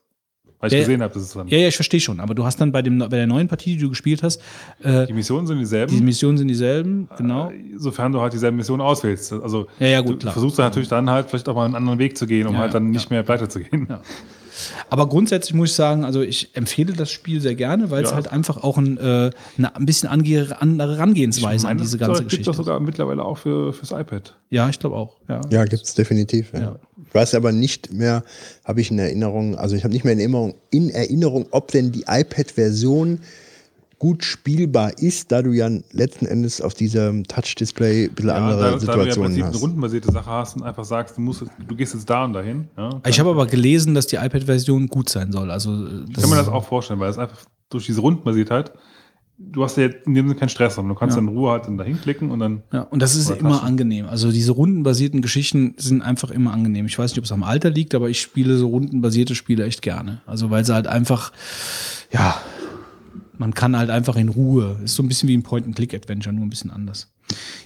Weil 0.60 0.68
ich 0.68 0.74
Ja, 0.74 0.78
gesehen 0.80 1.02
habe, 1.02 1.14
dass 1.14 1.22
es 1.22 1.32
dann. 1.32 1.48
ja, 1.48 1.56
ja, 1.58 1.68
ich 1.68 1.74
verstehe 1.74 2.00
schon. 2.00 2.20
Aber 2.20 2.34
du 2.34 2.44
hast 2.44 2.60
dann 2.60 2.70
bei 2.70 2.82
dem 2.82 2.98
bei 2.98 3.08
der 3.08 3.26
neuen 3.26 3.48
Partie, 3.48 3.76
die 3.76 3.82
du 3.82 3.88
gespielt 3.88 4.22
hast, 4.22 4.42
äh, 4.82 5.06
Die 5.06 5.12
Missionen 5.14 5.46
sind 5.46 5.58
dieselben. 5.58 5.96
die 5.96 6.02
Missionen 6.02 6.36
sind 6.36 6.48
dieselben, 6.48 7.08
genau. 7.16 7.50
Sofern 7.76 8.12
du 8.12 8.20
halt 8.20 8.32
dieselben 8.34 8.58
Missionen 8.58 8.82
auswählst. 8.82 9.32
Also 9.32 9.66
Ja, 9.78 9.86
ja, 9.86 10.00
gut, 10.02 10.14
du 10.14 10.18
klar. 10.18 10.32
versuchst 10.34 10.58
dann 10.58 10.66
natürlich 10.66 10.88
dann 10.90 11.08
halt 11.08 11.30
vielleicht 11.30 11.48
auch 11.48 11.54
mal 11.54 11.64
einen 11.64 11.74
anderen 11.76 11.98
Weg 11.98 12.16
zu 12.18 12.26
gehen, 12.26 12.46
um 12.46 12.58
halt 12.58 12.74
dann 12.74 12.90
nicht 12.90 13.10
mehr 13.10 13.22
pleite 13.22 13.48
zu 13.48 13.60
gehen. 13.60 13.86
Ja. 13.88 14.00
Aber 14.88 15.08
grundsätzlich 15.08 15.54
muss 15.54 15.70
ich 15.70 15.74
sagen, 15.76 16.04
also 16.04 16.22
ich 16.22 16.50
empfehle 16.54 16.92
das 16.92 17.10
Spiel 17.10 17.40
sehr 17.40 17.54
gerne, 17.54 17.90
weil 17.90 18.02
es 18.04 18.10
Ja. 18.10 18.16
halt 18.16 18.32
einfach 18.32 18.62
auch 18.62 18.78
ein, 18.78 18.96
äh, 18.98 19.30
eine 19.58 19.76
ein 19.76 19.86
bisschen 19.86 20.08
andere 20.08 20.56
Herangehensweise 20.96 21.68
an 21.68 21.78
diese 21.78 21.98
ganze 21.98 22.20
gibt 22.20 22.30
Geschichte 22.30 22.50
doch 22.50 22.56
sogar 22.56 22.80
mittlerweile 22.80 23.24
auch 23.24 23.38
für, 23.38 23.72
fürs 23.72 23.90
iPad. 23.92 24.34
Ja, 24.50 24.68
ich 24.68 24.78
glaube 24.78 24.96
auch. 24.96 25.16
Ja. 25.28 25.40
Ja, 25.50 25.64
gibt's 25.64 25.94
definitiv. 25.94 26.52
Ja. 26.52 26.60
Ja. 26.60 26.76
Ich 27.06 27.14
weiß 27.14 27.34
aber 27.34 27.52
nicht 27.52 27.92
mehr, 27.92 28.22
habe 28.64 28.80
ich 28.80 28.90
in 28.90 28.98
Erinnerung, 28.98 29.56
also 29.56 29.74
ich 29.74 29.82
habe 29.84 29.92
nicht 29.92 30.04
mehr 30.04 30.12
in 30.12 30.20
Erinnerung, 30.20 30.54
in 30.70 30.90
Erinnerung, 30.90 31.46
ob 31.50 31.72
denn 31.72 31.90
die 31.92 32.04
iPad-Version 32.06 33.20
gut 34.00 34.24
spielbar 34.24 34.98
ist, 34.98 35.30
da 35.30 35.42
du 35.42 35.52
ja 35.52 35.68
letzten 35.92 36.26
Endes 36.26 36.60
auf 36.60 36.74
diesem 36.74 37.22
Touch-Display 37.28 38.06
ein 38.06 38.14
bisschen 38.14 38.30
andere 38.30 38.58
da, 38.58 38.64
da 38.64 38.66
du 38.70 38.72
ja 38.74 38.80
Situationen 38.80 39.24
Prinzip 39.26 39.44
eine 39.44 39.52
hast. 39.54 39.62
rundenbasierte 39.62 40.10
Sache 40.10 40.30
hast 40.30 40.56
und 40.56 40.62
einfach 40.64 40.84
sagst, 40.84 41.16
du, 41.16 41.20
musst, 41.20 41.44
du 41.68 41.76
gehst 41.76 41.94
jetzt 41.94 42.08
da 42.10 42.24
und 42.24 42.32
dahin. 42.32 42.66
Ja, 42.76 43.00
Ich 43.06 43.20
habe 43.20 43.30
aber 43.30 43.46
gelesen, 43.46 43.94
dass 43.94 44.06
die 44.08 44.16
iPad-Version 44.16 44.88
gut 44.88 45.08
sein 45.10 45.30
soll. 45.30 45.50
Also 45.52 45.70
äh, 45.86 46.04
Ich 46.08 46.14
kann 46.20 46.30
mir 46.30 46.36
das 46.36 46.48
auch 46.48 46.64
vorstellen, 46.64 46.98
weil 46.98 47.10
es 47.10 47.18
einfach 47.18 47.38
durch 47.68 47.86
diese 47.86 48.00
Rundenbasiertheit, 48.00 48.72
du 49.36 49.62
hast 49.64 49.76
ja 49.76 49.84
in 49.84 50.14
dem 50.14 50.28
Sinne 50.28 50.34
keinen 50.40 50.48
Stress, 50.48 50.76
sondern 50.76 50.94
du 50.94 50.98
kannst 50.98 51.16
Ja. 51.16 51.20
dann 51.22 51.28
in 51.28 51.36
Ruhe 51.38 51.50
halt 51.52 51.66
dann 51.66 51.76
dahin 51.76 52.00
klicken 52.00 52.30
und 52.30 52.40
dann. 52.40 52.62
Ja, 52.72 52.82
und 52.82 53.02
das 53.02 53.14
ist 53.14 53.28
immer 53.30 53.62
angenehm. 53.62 54.06
Also 54.06 54.32
diese 54.32 54.52
rundenbasierten 54.52 55.20
Geschichten 55.20 55.74
sind 55.76 56.00
einfach 56.00 56.30
immer 56.30 56.52
angenehm. 56.54 56.86
Ich 56.86 56.98
weiß 56.98 57.10
nicht, 57.10 57.18
ob 57.18 57.24
es 57.26 57.32
am 57.32 57.42
Alter 57.42 57.68
liegt, 57.68 57.94
aber 57.94 58.08
ich 58.08 58.20
spiele 58.20 58.56
so 58.56 58.68
rundenbasierte 58.68 59.34
Spiele 59.34 59.64
echt 59.66 59.82
gerne. 59.82 60.22
Also 60.26 60.50
weil 60.50 60.64
sie 60.64 60.72
halt 60.72 60.86
einfach, 60.86 61.32
ja, 62.12 62.40
man 63.40 63.54
kann 63.54 63.76
halt 63.76 63.88
einfach 63.88 64.16
in 64.16 64.28
Ruhe. 64.28 64.78
Ist 64.84 64.96
so 64.96 65.02
ein 65.02 65.08
bisschen 65.08 65.28
wie 65.28 65.36
ein 65.36 65.42
Point-and-Click-Adventure, 65.42 66.34
nur 66.34 66.44
ein 66.44 66.50
bisschen 66.50 66.70
anders. 66.70 67.10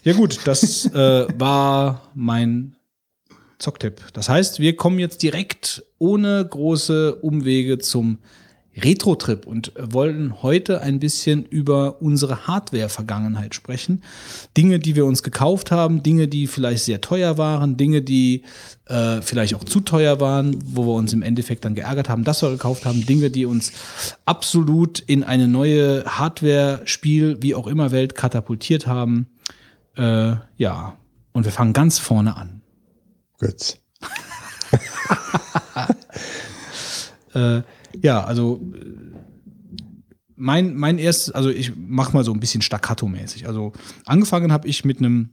Ja 0.04 0.12
gut, 0.12 0.38
das 0.44 0.86
äh, 0.86 1.26
war 1.38 2.12
mein 2.14 2.76
Zocktipp. 3.58 4.00
Das 4.12 4.28
heißt, 4.28 4.60
wir 4.60 4.76
kommen 4.76 5.00
jetzt 5.00 5.22
direkt 5.24 5.84
ohne 5.98 6.46
große 6.48 7.16
Umwege 7.16 7.78
zum 7.78 8.18
Retro-Trip 8.76 9.46
und 9.46 9.72
wollen 9.78 10.42
heute 10.42 10.80
ein 10.80 10.98
bisschen 10.98 11.44
über 11.44 12.02
unsere 12.02 12.46
Hardware-Vergangenheit 12.46 13.54
sprechen. 13.54 14.02
Dinge, 14.56 14.78
die 14.78 14.96
wir 14.96 15.06
uns 15.06 15.22
gekauft 15.22 15.70
haben, 15.70 16.02
Dinge, 16.02 16.28
die 16.28 16.46
vielleicht 16.46 16.84
sehr 16.84 17.00
teuer 17.00 17.38
waren, 17.38 17.76
Dinge, 17.76 18.02
die 18.02 18.42
äh, 18.86 19.22
vielleicht 19.22 19.54
auch 19.54 19.64
zu 19.64 19.80
teuer 19.80 20.20
waren, 20.20 20.58
wo 20.64 20.86
wir 20.86 20.94
uns 20.94 21.12
im 21.12 21.22
Endeffekt 21.22 21.64
dann 21.64 21.74
geärgert 21.74 22.08
haben, 22.08 22.24
dass 22.24 22.42
wir 22.42 22.50
gekauft 22.50 22.84
haben, 22.84 23.06
Dinge, 23.06 23.30
die 23.30 23.46
uns 23.46 23.72
absolut 24.24 25.00
in 25.00 25.22
eine 25.22 25.46
neue 25.46 26.04
Hardware-Spiel, 26.04 27.38
wie 27.40 27.54
auch 27.54 27.66
immer 27.66 27.92
Welt 27.92 28.14
katapultiert 28.14 28.86
haben. 28.86 29.28
Äh, 29.96 30.34
ja, 30.56 30.96
und 31.32 31.44
wir 31.44 31.52
fangen 31.52 31.72
ganz 31.72 31.98
vorne 31.98 32.36
an. 32.36 32.62
Götz. 33.38 33.78
Äh, 37.34 37.62
ja, 38.02 38.24
also 38.24 38.60
äh, 38.74 39.14
mein, 40.36 40.74
mein 40.74 40.98
erstes, 40.98 41.32
also 41.34 41.50
ich 41.50 41.72
mach 41.76 42.12
mal 42.12 42.24
so 42.24 42.32
ein 42.32 42.40
bisschen 42.40 42.62
staccato-mäßig. 42.62 43.46
Also 43.46 43.72
angefangen 44.04 44.52
habe 44.52 44.68
ich 44.68 44.84
mit 44.84 44.98
einem 44.98 45.30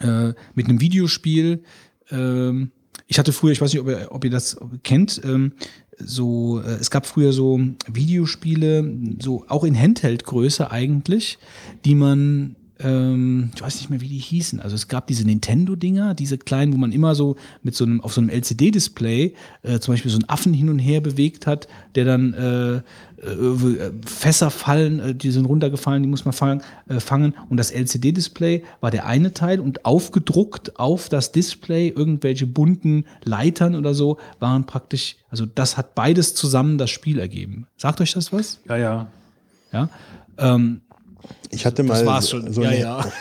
äh, 0.00 0.32
mit 0.54 0.68
einem 0.68 0.80
Videospiel. 0.80 1.62
Ähm, 2.10 2.72
ich 3.06 3.18
hatte 3.18 3.32
früher, 3.32 3.52
ich 3.52 3.60
weiß 3.60 3.72
nicht, 3.72 3.82
ob 3.82 3.88
ihr, 3.88 4.08
ob 4.10 4.24
ihr 4.24 4.30
das 4.30 4.56
kennt, 4.82 5.20
ähm, 5.24 5.52
so, 5.98 6.60
äh, 6.60 6.74
es 6.80 6.90
gab 6.90 7.06
früher 7.06 7.32
so 7.32 7.60
Videospiele, 7.86 8.92
so 9.20 9.44
auch 9.48 9.64
in 9.64 9.78
Handheld-Größe 9.78 10.70
eigentlich, 10.70 11.38
die 11.84 11.94
man 11.94 12.56
ähm, 12.84 13.50
ich 13.54 13.62
weiß 13.62 13.76
nicht 13.76 13.90
mehr, 13.90 14.00
wie 14.00 14.08
die 14.08 14.18
hießen. 14.18 14.60
Also 14.60 14.76
es 14.76 14.88
gab 14.88 15.06
diese 15.06 15.24
Nintendo-Dinger, 15.24 16.14
diese 16.14 16.38
kleinen, 16.38 16.72
wo 16.72 16.76
man 16.76 16.92
immer 16.92 17.14
so 17.14 17.36
mit 17.62 17.74
so 17.74 17.84
einem, 17.84 18.00
auf 18.02 18.12
so 18.12 18.20
einem 18.20 18.30
LCD-Display 18.30 19.34
äh, 19.62 19.78
zum 19.80 19.94
Beispiel 19.94 20.10
so 20.10 20.18
einen 20.18 20.28
Affen 20.28 20.52
hin 20.52 20.68
und 20.68 20.78
her 20.78 21.00
bewegt 21.00 21.46
hat, 21.46 21.66
der 21.94 22.04
dann 22.04 22.34
äh, 22.34 22.76
äh, 23.24 23.92
Fässer 24.06 24.50
fallen, 24.50 25.00
äh, 25.00 25.14
die 25.14 25.30
sind 25.30 25.46
runtergefallen, 25.46 26.02
die 26.02 26.08
muss 26.08 26.24
man 26.24 26.34
fangen, 26.34 26.62
äh, 26.88 27.00
fangen. 27.00 27.34
Und 27.48 27.56
das 27.56 27.70
LCD-Display 27.70 28.64
war 28.80 28.90
der 28.90 29.06
eine 29.06 29.32
Teil 29.32 29.60
und 29.60 29.86
aufgedruckt 29.86 30.78
auf 30.78 31.08
das 31.08 31.32
Display 31.32 31.88
irgendwelche 31.88 32.46
bunten 32.46 33.06
Leitern 33.24 33.74
oder 33.74 33.94
so 33.94 34.18
waren 34.40 34.66
praktisch, 34.66 35.16
also 35.30 35.46
das 35.46 35.78
hat 35.78 35.94
beides 35.94 36.34
zusammen 36.34 36.76
das 36.76 36.90
Spiel 36.90 37.18
ergeben. 37.18 37.66
Sagt 37.76 38.00
euch 38.02 38.12
das 38.12 38.32
was? 38.32 38.60
Ja, 38.68 38.76
ja. 38.76 39.06
Ja. 39.72 39.88
Ähm, 40.36 40.82
Ich 41.50 41.64
hatte 41.64 41.82
mal 41.82 41.94
das 41.94 42.06
war's 42.06 42.26
so, 42.26 42.40
schon. 42.40 42.52
so 42.52 42.62
ja, 42.62 42.72
ja. 42.72 43.12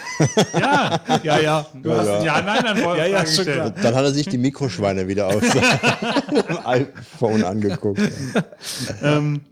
Ja, 0.60 1.02
Ja, 1.24 1.40
ja. 1.40 1.66
du 1.82 1.92
hast 1.92 2.08
ein 2.08 2.26
Ja-Nein-Antwort 2.26 2.98
Ja, 2.98 3.06
ja, 3.06 3.26
schon 3.26 3.46
klar. 3.46 3.70
Dann 3.70 3.96
hat 3.96 4.04
er 4.04 4.12
sich 4.12 4.28
die 4.28 4.38
Mikroschweine 4.38 5.08
wieder 5.08 5.28
auf 5.28 5.42
seinem 5.46 6.58
iPhone 6.66 7.44
angeguckt. 7.44 8.02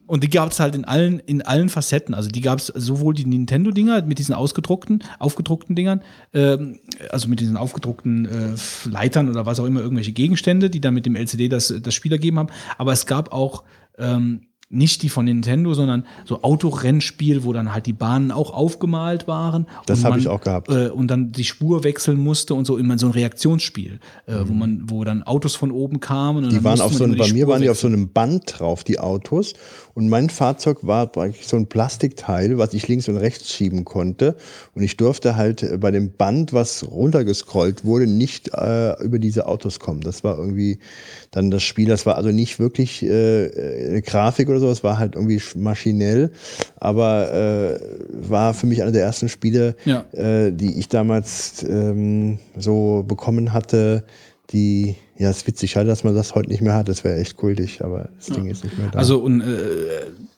Und 0.07 0.23
die 0.23 0.29
gab 0.29 0.51
es 0.51 0.59
halt 0.59 0.75
in 0.75 0.83
allen, 0.83 1.19
in 1.19 1.41
allen 1.41 1.69
Facetten. 1.69 2.13
Also 2.13 2.29
die 2.29 2.41
gab 2.41 2.59
es 2.59 2.67
sowohl 2.67 3.13
die 3.13 3.25
Nintendo-Dinger 3.25 4.01
mit 4.03 4.19
diesen 4.19 4.33
ausgedruckten, 4.33 5.03
aufgedruckten 5.19 5.75
Dingern, 5.75 6.01
ähm, 6.33 6.79
also 7.11 7.27
mit 7.27 7.39
diesen 7.39 7.57
aufgedruckten 7.57 8.25
äh, 8.25 8.89
Leitern 8.89 9.29
oder 9.29 9.45
was 9.45 9.59
auch 9.59 9.65
immer, 9.65 9.81
irgendwelche 9.81 10.11
Gegenstände, 10.11 10.69
die 10.69 10.81
dann 10.81 10.93
mit 10.93 11.05
dem 11.05 11.15
LCD 11.15 11.49
das, 11.49 11.73
das 11.81 11.93
Spiel 11.93 12.11
ergeben 12.11 12.39
haben. 12.39 12.49
Aber 12.77 12.91
es 12.91 13.05
gab 13.05 13.31
auch 13.31 13.63
ähm, 13.97 14.47
nicht 14.71 15.03
die 15.03 15.09
von 15.09 15.25
Nintendo, 15.25 15.73
sondern 15.73 16.05
so 16.25 16.41
Autorennspiel, 16.43 17.43
wo 17.43 17.53
dann 17.53 17.73
halt 17.73 17.85
die 17.85 17.93
Bahnen 17.93 18.31
auch 18.31 18.51
aufgemalt 18.53 19.27
waren. 19.27 19.67
Das 19.85 19.99
Und 19.99 20.05
hab 20.05 20.11
man, 20.11 20.19
ich 20.19 20.27
auch 20.27 20.41
gehabt. 20.41 20.69
Äh, 20.71 20.89
und 20.89 21.07
dann 21.09 21.31
die 21.31 21.43
Spur 21.43 21.83
wechseln 21.83 22.17
musste 22.19 22.53
und 22.53 22.65
so 22.65 22.77
immer 22.77 22.97
so 22.97 23.07
ein 23.07 23.11
Reaktionsspiel, 23.11 23.99
äh, 24.27 24.31
Mhm. 24.35 24.49
wo 24.49 24.53
man, 24.53 24.81
wo 24.85 25.03
dann 25.03 25.23
Autos 25.23 25.55
von 25.55 25.71
oben 25.71 25.99
kamen. 25.99 26.43
Und 26.45 26.49
Die 26.51 26.55
dann 26.55 26.63
waren 26.63 26.81
auf 26.81 26.93
so 26.93 27.03
einem, 27.03 27.17
bei 27.17 27.27
mir 27.31 27.41
Spur 27.43 27.47
waren 27.53 27.61
die 27.61 27.69
auf 27.69 27.79
so 27.79 27.87
einem 27.87 28.09
Band 28.09 28.43
drauf, 28.59 28.83
die 28.83 28.99
Autos. 28.99 29.53
Und 29.93 30.09
mein 30.09 30.29
Fahrzeug 30.29 30.79
war 30.81 31.11
so 31.41 31.57
ein 31.57 31.67
Plastikteil, 31.67 32.57
was 32.57 32.73
ich 32.73 32.87
links 32.87 33.07
und 33.09 33.17
rechts 33.17 33.49
schieben 33.53 33.83
konnte. 33.85 34.35
Und 34.73 34.83
ich 34.83 34.97
durfte 34.97 35.35
halt 35.35 35.63
äh, 35.63 35.77
bei 35.77 35.91
dem 35.91 36.11
Band, 36.11 36.53
was 36.53 36.85
runtergescrollt 36.89 37.83
wurde, 37.83 38.07
nicht 38.07 38.53
äh, 38.53 38.93
über 39.03 39.19
diese 39.19 39.47
Autos 39.47 39.79
kommen. 39.79 40.01
Das 40.01 40.23
war 40.23 40.37
irgendwie 40.37 40.79
dann 41.31 41.51
das 41.51 41.63
Spiel. 41.63 41.87
Das 41.87 42.05
war 42.05 42.15
also 42.15 42.29
nicht 42.31 42.59
wirklich 42.59 43.03
äh, 43.03 43.87
eine 43.89 44.01
Grafik 44.01 44.49
oder 44.49 44.59
so, 44.59 44.69
es 44.69 44.83
war 44.83 44.97
halt 44.97 45.15
irgendwie 45.15 45.37
sch- 45.37 45.57
maschinell. 45.57 46.31
Aber 46.79 47.31
äh, 47.33 47.79
war 48.29 48.53
für 48.53 48.67
mich 48.67 48.81
einer 48.81 48.91
der 48.91 49.03
ersten 49.03 49.29
Spiele, 49.29 49.75
Ja. 49.85 50.05
äh, 50.13 50.51
die 50.51 50.79
ich 50.79 50.87
damals 50.89 51.63
ähm, 51.63 52.39
so 52.57 53.03
bekommen 53.07 53.53
hatte, 53.53 54.03
die, 54.53 54.95
ja, 55.21 55.29
es 55.29 55.37
ist 55.37 55.47
witzig, 55.47 55.69
schade, 55.69 55.85
dass 55.85 56.03
man 56.03 56.15
das 56.15 56.33
heute 56.33 56.49
nicht 56.49 56.61
mehr 56.61 56.73
hat. 56.73 56.89
Das 56.89 57.03
wäre 57.03 57.19
echt 57.19 57.37
kultig, 57.37 57.83
aber 57.83 58.09
das 58.15 58.25
Ding 58.25 58.47
ist 58.47 58.63
nicht 58.63 58.75
mehr 58.79 58.89
da. 58.89 58.97
Also 58.97 59.19
und 59.19 59.41
äh, 59.41 59.45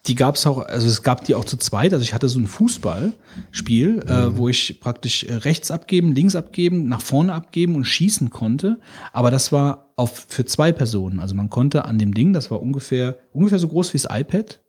die 0.06 0.16
gab 0.16 0.36
es 0.36 0.46
auch, 0.46 0.60
also 0.60 0.88
es 0.88 1.04
gab 1.04 1.24
die 1.24 1.36
auch 1.36 1.46
zu 1.46 1.56
zweit. 1.56 1.94
Also 1.94 2.04
ich 2.04 2.14
hatte 2.14 2.28
so 2.28 2.38
ein 2.38 2.48
Fußballspiel, 2.48 4.00
äh, 4.06 4.38
wo 4.38 4.50
ich 4.50 4.82
praktisch 4.82 5.24
äh, 5.24 5.36
rechts 5.36 5.72
abgeben, 5.72 6.14
links 6.14 6.36
abgeben, 6.36 6.90
nach 6.90 7.00
vorne 7.00 7.34
abgeben 7.34 7.76
und 7.76 7.86
schießen 7.86 8.30
konnte. 8.30 8.78
Aber 9.14 9.32
das 9.32 9.54
war 9.54 9.94
auf 9.96 10.26
für 10.28 10.44
zwei 10.44 10.74
Personen. 10.74 11.22
Also 11.22 11.34
man 11.34 11.50
konnte 11.50 11.86
an 11.86 11.98
dem 11.98 12.14
Ding, 12.14 12.34
das 12.34 12.52
war 12.52 12.62
ungefähr 12.62 13.16
ungefähr 13.32 13.60
so 13.60 13.70
groß 13.70 13.94
wie 13.94 14.00
das 14.00 14.08
iPad, 14.12 14.60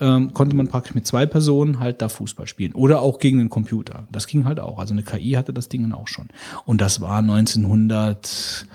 ähm, 0.00 0.34
konnte 0.34 0.56
man 0.56 0.66
praktisch 0.66 0.96
mit 0.96 1.06
zwei 1.06 1.24
Personen 1.26 1.78
halt 1.78 2.02
da 2.02 2.08
Fußball 2.08 2.48
spielen. 2.48 2.72
Oder 2.72 3.00
auch 3.00 3.20
gegen 3.20 3.38
den 3.38 3.48
Computer. 3.48 4.08
Das 4.10 4.26
ging 4.26 4.44
halt 4.44 4.58
auch. 4.58 4.80
Also 4.80 4.92
eine 4.92 5.04
KI 5.04 5.32
hatte 5.32 5.52
das 5.52 5.68
Ding 5.68 5.82
dann 5.82 5.92
auch 5.92 6.08
schon. 6.08 6.28
Und 6.64 6.80
das 6.80 7.00
war 7.00 7.18
1900 7.18 8.66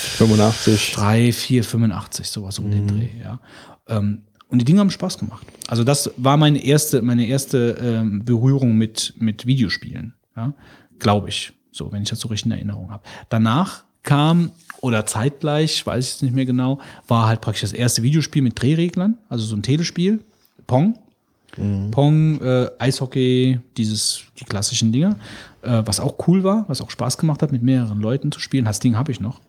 85. 0.00 0.92
3, 0.92 1.32
4, 1.32 1.64
85, 1.64 2.28
sowas 2.28 2.58
um 2.58 2.70
den 2.70 2.86
Dreh, 2.86 3.08
ja. 3.22 3.40
Ähm, 3.88 4.22
und 4.48 4.58
die 4.58 4.64
Dinge 4.64 4.80
haben 4.80 4.90
Spaß 4.90 5.18
gemacht. 5.18 5.46
Also 5.68 5.84
das 5.84 6.10
war 6.16 6.36
meine 6.36 6.62
erste, 6.64 7.02
meine 7.02 7.26
erste 7.26 7.78
ähm, 7.80 8.24
Berührung 8.24 8.76
mit, 8.76 9.14
mit 9.18 9.46
Videospielen, 9.46 10.14
ja. 10.36 10.52
Glaube 10.98 11.28
ich. 11.28 11.52
So, 11.72 11.92
wenn 11.92 12.02
ich 12.02 12.10
das 12.10 12.20
so 12.20 12.28
richtig 12.28 12.46
in 12.46 12.52
Erinnerung 12.52 12.90
habe. 12.90 13.04
Danach 13.28 13.84
kam, 14.02 14.50
oder 14.80 15.06
zeitgleich, 15.06 15.86
weiß 15.86 16.06
ich 16.06 16.14
es 16.14 16.22
nicht 16.22 16.34
mehr 16.34 16.46
genau, 16.46 16.80
war 17.06 17.28
halt 17.28 17.40
praktisch 17.40 17.62
das 17.62 17.72
erste 17.72 18.02
Videospiel 18.02 18.42
mit 18.42 18.60
Drehreglern, 18.60 19.18
also 19.28 19.44
so 19.44 19.56
ein 19.56 19.62
Telespiel, 19.62 20.20
Pong. 20.66 20.98
Pong, 21.90 22.40
äh, 22.40 22.70
Eishockey, 22.78 23.58
dieses, 23.76 24.22
die 24.38 24.44
klassischen 24.44 24.92
Dinge, 24.92 25.16
äh, 25.62 25.82
was 25.84 25.98
auch 25.98 26.14
cool 26.28 26.44
war, 26.44 26.64
was 26.68 26.80
auch 26.80 26.90
Spaß 26.90 27.18
gemacht 27.18 27.42
hat, 27.42 27.50
mit 27.50 27.62
mehreren 27.62 28.00
Leuten 28.00 28.30
zu 28.30 28.38
spielen. 28.38 28.64
Das 28.64 28.78
Ding 28.78 28.96
habe 28.96 29.10
ich 29.10 29.20
noch. 29.20 29.40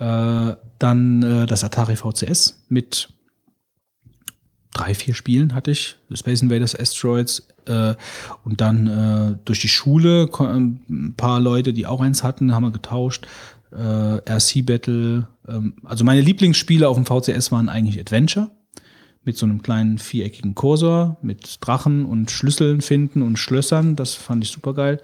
Äh, 0.00 0.56
dann 0.78 1.22
äh, 1.22 1.46
das 1.46 1.62
Atari 1.62 1.94
VCS 1.94 2.64
mit 2.70 3.10
drei, 4.72 4.94
vier 4.94 5.14
Spielen 5.14 5.54
hatte 5.54 5.72
ich. 5.72 5.96
Space 6.14 6.40
Invaders, 6.40 6.74
Asteroids. 6.74 7.46
Äh, 7.66 7.94
und 8.44 8.62
dann 8.62 8.86
äh, 8.86 9.36
durch 9.44 9.60
die 9.60 9.68
Schule 9.68 10.26
ko- 10.28 10.46
ein 10.46 11.14
paar 11.18 11.38
Leute, 11.38 11.74
die 11.74 11.86
auch 11.86 12.00
eins 12.00 12.22
hatten, 12.22 12.54
haben 12.54 12.62
wir 12.64 12.70
getauscht. 12.70 13.26
Äh, 13.72 13.76
RC 14.26 14.64
Battle. 14.64 15.28
Ähm, 15.46 15.74
also 15.84 16.02
meine 16.02 16.22
Lieblingsspiele 16.22 16.88
auf 16.88 16.96
dem 16.96 17.04
VCS 17.04 17.52
waren 17.52 17.68
eigentlich 17.68 18.00
Adventure. 18.00 18.50
Mit 19.22 19.36
so 19.36 19.44
einem 19.44 19.60
kleinen 19.60 19.98
viereckigen 19.98 20.54
Kursor, 20.54 21.18
mit 21.20 21.58
Drachen 21.60 22.06
und 22.06 22.30
Schlüsseln 22.30 22.80
finden 22.80 23.20
und 23.20 23.38
Schlössern. 23.38 23.94
Das 23.94 24.14
fand 24.14 24.42
ich 24.42 24.50
super 24.50 24.72
geil. 24.72 25.02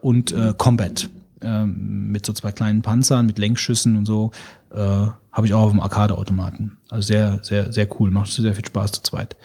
Und 0.00 0.34
Combat. 0.56 1.10
Ähm, 1.42 2.10
mit 2.10 2.26
so 2.26 2.32
zwei 2.32 2.52
kleinen 2.52 2.82
Panzern, 2.82 3.26
mit 3.26 3.38
Lenkschüssen 3.38 3.96
und 3.96 4.04
so. 4.06 4.30
Äh, 4.72 4.76
Habe 4.76 5.46
ich 5.46 5.54
auch 5.54 5.62
auf 5.62 5.70
dem 5.70 5.80
Arcade-Automaten. 5.80 6.78
Also 6.90 7.06
sehr, 7.06 7.40
sehr, 7.42 7.72
sehr 7.72 7.88
cool. 7.98 8.10
Macht 8.10 8.30
sehr 8.30 8.54
viel 8.54 8.66
Spaß 8.66 8.92
zu 8.92 9.02
zweit. 9.02 9.36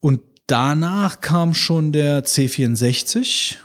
Und 0.00 0.20
danach 0.46 1.20
kam 1.20 1.54
schon 1.54 1.92
der 1.92 2.24
C64. 2.24 3.56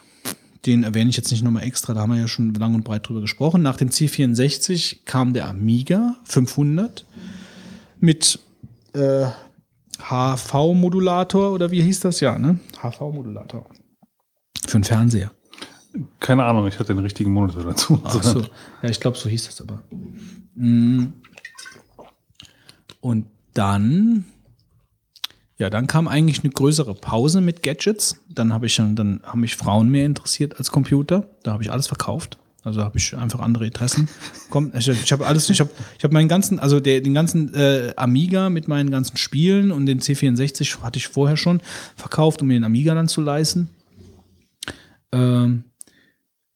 Den 0.66 0.84
erwähne 0.84 1.10
ich 1.10 1.18
jetzt 1.18 1.32
nicht 1.32 1.44
nochmal 1.44 1.64
extra, 1.64 1.94
da 1.94 2.02
haben 2.02 2.14
wir 2.14 2.20
ja 2.20 2.28
schon 2.28 2.54
lang 2.54 2.74
und 2.74 2.84
breit 2.84 3.08
drüber 3.08 3.20
gesprochen. 3.20 3.62
Nach 3.62 3.76
dem 3.76 3.90
C64 3.90 5.00
kam 5.06 5.34
der 5.34 5.48
Amiga 5.48 6.16
500 6.24 7.06
mit 8.00 8.40
äh, 8.94 9.26
HV-Modulator 10.00 11.52
oder 11.52 11.72
wie 11.72 11.82
hieß 11.82 12.02
das? 12.02 12.20
Ja, 12.22 12.40
ne? 12.40 12.60
HV-Modulator. 12.82 13.66
Für 14.66 14.78
den 14.80 14.84
Fernseher. 14.84 15.32
Keine 16.20 16.44
Ahnung, 16.44 16.68
ich 16.68 16.80
hatte 16.80 16.94
den 16.94 17.04
richtigen 17.04 17.32
Monitor 17.32 17.64
dazu. 17.64 18.02
Ach 18.04 18.24
so. 18.24 18.42
Ja, 18.82 18.90
ich 18.90 19.00
glaube, 19.00 19.18
so 19.18 19.30
hieß 19.30 19.46
das 19.46 19.62
aber. 19.62 19.84
Mm. 20.56 21.14
Und 23.00 23.28
dann, 23.54 24.26
ja, 25.58 25.70
dann 25.70 25.88
kam 25.88 26.08
eigentlich 26.08 26.44
eine 26.44 26.52
größere 26.52 26.96
Pause 26.96 27.42
mit 27.42 27.62
Gadgets. 27.62 28.18
Dann 28.30 28.54
habe 28.54 28.66
ich 28.66 28.74
schon, 28.74 28.96
dann 28.96 29.22
haben 29.24 29.42
mich 29.42 29.56
Frauen 29.56 29.90
mehr 29.90 30.06
interessiert 30.06 30.58
als 30.58 30.72
Computer. 30.72 31.30
Da 31.44 31.54
habe 31.54 31.64
ich 31.64 31.72
alles 31.72 31.88
verkauft. 31.88 32.38
Also 32.64 32.82
habe 32.82 32.98
ich 32.98 33.16
einfach 33.16 33.42
andere 33.42 33.66
Interessen. 33.66 34.08
Komm, 34.50 34.72
ich, 34.76 34.88
ich 34.88 35.12
habe 35.12 35.28
alles, 35.28 35.50
ich 35.50 35.60
habe, 35.60 35.70
ich 35.98 36.04
habe 36.04 36.14
meinen 36.14 36.30
ganzen, 36.30 36.60
also 36.60 36.80
der, 36.80 37.02
den 37.02 37.14
ganzen 37.14 37.54
äh, 37.54 37.94
Amiga 37.98 38.50
mit 38.50 38.70
meinen 38.70 38.90
ganzen 38.90 39.18
Spielen 39.18 39.72
und 39.72 39.86
den 39.86 40.00
C64 40.00 40.82
hatte 40.82 40.98
ich 40.98 41.10
vorher 41.10 41.36
schon 41.36 41.62
verkauft, 41.98 42.42
um 42.42 42.48
mir 42.48 42.54
den 42.54 42.64
Amiga 42.64 42.96
dann 42.96 43.10
zu 43.10 43.22
leisten. 43.22 43.70
Ähm, 45.12 45.66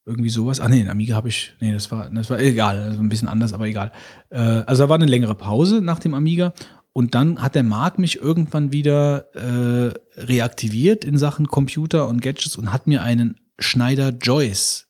irgendwie 0.07 0.29
sowas. 0.29 0.59
Ah 0.59 0.69
nee, 0.69 0.79
den 0.79 0.89
Amiga 0.89 1.15
habe 1.15 1.27
ich, 1.27 1.53
nee, 1.59 1.73
das 1.73 1.91
war, 1.91 2.09
das 2.09 2.29
war 2.29 2.39
egal, 2.39 2.81
also 2.81 2.99
ein 2.99 3.09
bisschen 3.09 3.27
anders, 3.27 3.53
aber 3.53 3.65
egal. 3.65 3.91
Äh, 4.29 4.39
also 4.39 4.83
da 4.83 4.89
war 4.89 4.95
eine 4.95 5.05
längere 5.05 5.35
Pause 5.35 5.81
nach 5.81 5.99
dem 5.99 6.13
Amiga 6.13 6.53
und 6.93 7.13
dann 7.13 7.41
hat 7.41 7.53
der 7.53 7.63
Marc 7.63 7.99
mich 7.99 8.19
irgendwann 8.19 8.71
wieder 8.71 9.35
äh, 9.35 9.93
reaktiviert 10.19 11.05
in 11.05 11.17
Sachen 11.17 11.47
Computer 11.47 12.07
und 12.07 12.21
Gadgets 12.21 12.55
und 12.55 12.71
hat 12.71 12.87
mir 12.87 13.03
einen 13.03 13.35
Schneider 13.59 14.09
Joyce 14.09 14.87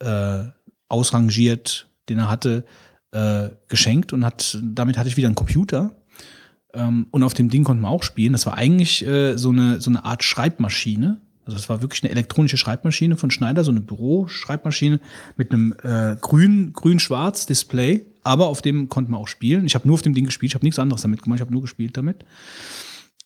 äh, 0.00 0.44
ausrangiert, 0.88 1.88
den 2.08 2.18
er 2.18 2.30
hatte, 2.30 2.64
äh, 3.12 3.48
geschenkt 3.68 4.12
und 4.12 4.24
hat, 4.24 4.58
damit 4.62 4.98
hatte 4.98 5.08
ich 5.08 5.16
wieder 5.16 5.28
einen 5.28 5.34
Computer. 5.34 5.96
Ähm, 6.74 7.06
und 7.10 7.22
auf 7.22 7.34
dem 7.34 7.48
Ding 7.48 7.64
konnte 7.64 7.82
man 7.82 7.90
auch 7.90 8.02
spielen. 8.02 8.32
Das 8.32 8.46
war 8.46 8.54
eigentlich 8.54 9.06
äh, 9.06 9.36
so, 9.36 9.50
eine, 9.50 9.80
so 9.80 9.90
eine 9.90 10.04
Art 10.04 10.22
Schreibmaschine. 10.22 11.20
Also 11.46 11.58
es 11.58 11.68
war 11.68 11.82
wirklich 11.82 12.02
eine 12.02 12.10
elektronische 12.10 12.56
Schreibmaschine 12.56 13.16
von 13.16 13.30
Schneider, 13.30 13.64
so 13.64 13.70
eine 13.70 13.80
Büroschreibmaschine 13.80 15.00
mit 15.36 15.52
einem 15.52 15.74
äh, 15.82 16.16
grün, 16.20 16.72
grün-schwarz 16.72 17.46
Display. 17.46 18.06
Aber 18.22 18.46
auf 18.46 18.62
dem 18.62 18.88
konnte 18.88 19.10
man 19.10 19.20
auch 19.20 19.28
spielen. 19.28 19.66
Ich 19.66 19.74
habe 19.74 19.86
nur 19.86 19.94
auf 19.94 20.02
dem 20.02 20.14
Ding 20.14 20.24
gespielt, 20.24 20.52
ich 20.52 20.54
habe 20.54 20.64
nichts 20.64 20.78
anderes 20.78 21.02
damit 21.02 21.22
gemacht, 21.22 21.38
ich 21.38 21.42
habe 21.42 21.52
nur 21.52 21.62
gespielt 21.62 21.96
damit. 21.96 22.24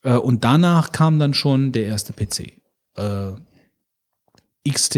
Äh, 0.02 0.14
und 0.14 0.44
danach 0.44 0.92
kam 0.92 1.18
dann 1.18 1.34
schon 1.34 1.72
der 1.72 1.86
erste 1.86 2.12
PC. 2.12 2.54
Äh, 2.96 3.32
XT, 4.68 4.96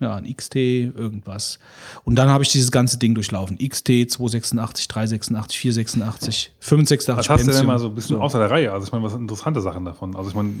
ja, 0.00 0.16
ein 0.16 0.36
XT, 0.36 0.56
irgendwas. 0.56 1.58
Und 2.04 2.16
dann 2.16 2.28
habe 2.28 2.44
ich 2.44 2.52
dieses 2.52 2.70
ganze 2.70 2.98
Ding 2.98 3.14
durchlaufen. 3.14 3.56
XT, 3.56 4.10
286, 4.10 4.88
386, 4.88 5.58
486, 5.58 6.52
586. 6.60 7.16
Was 7.16 7.28
hast 7.28 7.40
du 7.40 7.46
denn 7.46 7.46
Pentium. 7.46 7.66
mal 7.66 7.78
so 7.78 7.88
ein 7.88 7.94
bisschen 7.94 8.16
außer 8.16 8.38
der 8.38 8.50
Reihe? 8.50 8.72
Also 8.72 8.86
ich 8.86 8.92
meine, 8.92 9.04
was 9.04 9.14
interessante 9.14 9.62
Sachen 9.62 9.86
davon. 9.86 10.14
Also 10.14 10.28
ich 10.28 10.36
meine, 10.36 10.52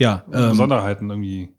Ja, 0.00 0.24
ähm, 0.32 0.50
Besonderheiten 0.50 1.10
irgendwie. 1.10 1.50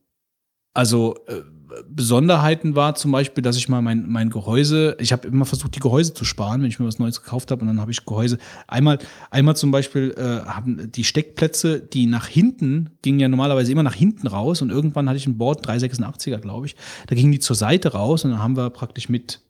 Also 0.74 1.16
äh, 1.28 1.42
Besonderheiten 1.88 2.76
war 2.76 2.96
zum 2.96 3.12
Beispiel, 3.12 3.42
dass 3.44 3.56
ich 3.56 3.70
mal 3.70 3.82
mein, 3.82 4.10
mein 4.10 4.30
Gehäuse, 4.30 4.98
ich 5.00 5.12
habe 5.14 5.28
immer 5.28 5.46
versucht, 5.46 5.76
die 5.76 5.80
Gehäuse 5.80 6.14
zu 6.14 6.26
sparen, 6.26 6.62
wenn 6.62 6.70
ich 6.70 6.80
mir 6.80 6.88
was 6.88 7.00
Neues 7.00 7.22
gekauft 7.22 7.52
habe 7.52 7.62
und 7.62 7.68
dann 7.68 7.80
habe 7.80 7.92
ich 7.92 8.06
Gehäuse. 8.06 8.40
Einmal, 8.68 9.00
einmal 9.30 9.56
zum 9.56 9.72
Beispiel 9.72 10.14
äh, 10.18 10.46
haben 10.50 10.92
die 10.92 11.04
Steckplätze, 11.04 11.80
die 11.80 12.08
nach 12.08 12.28
hinten, 12.28 12.90
gingen 13.02 13.20
ja 13.20 13.30
normalerweise 13.30 13.72
immer 13.72 13.84
nach 13.84 13.94
hinten 13.94 14.28
raus 14.28 14.62
und 14.62 14.70
irgendwann 14.70 15.08
hatte 15.08 15.18
ich 15.18 15.28
ein 15.28 15.38
Board 15.38 15.66
386er, 15.66 16.40
glaube 16.40 16.66
ich, 16.66 16.76
da 17.08 17.16
gingen 17.16 17.32
die 17.32 17.40
zur 17.40 17.56
Seite 17.56 17.94
raus 17.94 18.26
und 18.26 18.32
dann 18.32 18.42
haben 18.42 18.58
wir 18.58 18.70
praktisch 18.72 19.08
mit, 19.08 19.42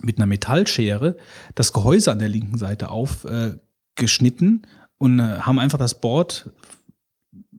mit 0.00 0.16
einer 0.16 0.26
Metallschere 0.26 1.16
das 1.54 1.72
Gehäuse 1.72 2.10
an 2.10 2.18
der 2.18 2.28
linken 2.28 2.58
Seite 2.58 2.90
aufgeschnitten 2.90 4.62
äh, 4.64 4.66
und 4.98 5.20
äh, 5.20 5.40
haben 5.40 5.58
einfach 5.58 5.78
das 5.78 6.00
Board 6.00 6.50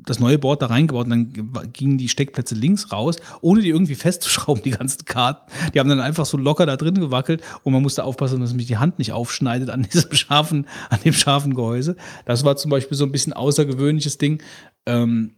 das 0.06 0.20
neue 0.20 0.38
Board 0.38 0.62
da 0.62 0.68
reingebaut 0.68 1.06
und 1.06 1.10
dann 1.12 1.72
gingen 1.74 1.98
die 1.98 2.10
Steckplätze 2.10 2.56
links 2.56 2.92
raus, 2.92 3.18
ohne 3.42 3.62
die 3.62 3.70
irgendwie 3.70 3.96
festzuschrauben, 3.96 4.64
die 4.64 4.72
ganzen 4.72 5.06
Karten. 5.06 5.52
Die 5.74 5.80
haben 5.80 5.90
dann 5.90 6.00
einfach 6.00 6.26
so 6.26 6.38
locker 6.38 6.66
da 6.66 6.78
drin 6.78 6.96
gewackelt 6.96 7.42
und 7.64 7.74
man 7.74 7.82
musste 7.82 8.04
aufpassen, 8.04 8.42
dass 8.42 8.54
mich 8.54 8.68
die 8.68 8.78
Hand 8.78 9.00
nicht 9.00 9.14
aufschneidet 9.14 9.70
an 9.70 9.84
diesem 9.94 10.14
scharfen, 10.14 10.68
an 10.90 11.00
dem 11.04 11.14
scharfen 11.14 11.54
Gehäuse. 11.54 11.96
Das 12.26 12.44
war 12.44 12.56
zum 12.58 12.72
Beispiel 12.72 12.98
so 12.98 13.06
ein 13.06 13.12
bisschen 13.12 13.34
außergewöhnliches 13.34 14.18
Ding. 14.18 14.42
Ähm, 14.86 15.32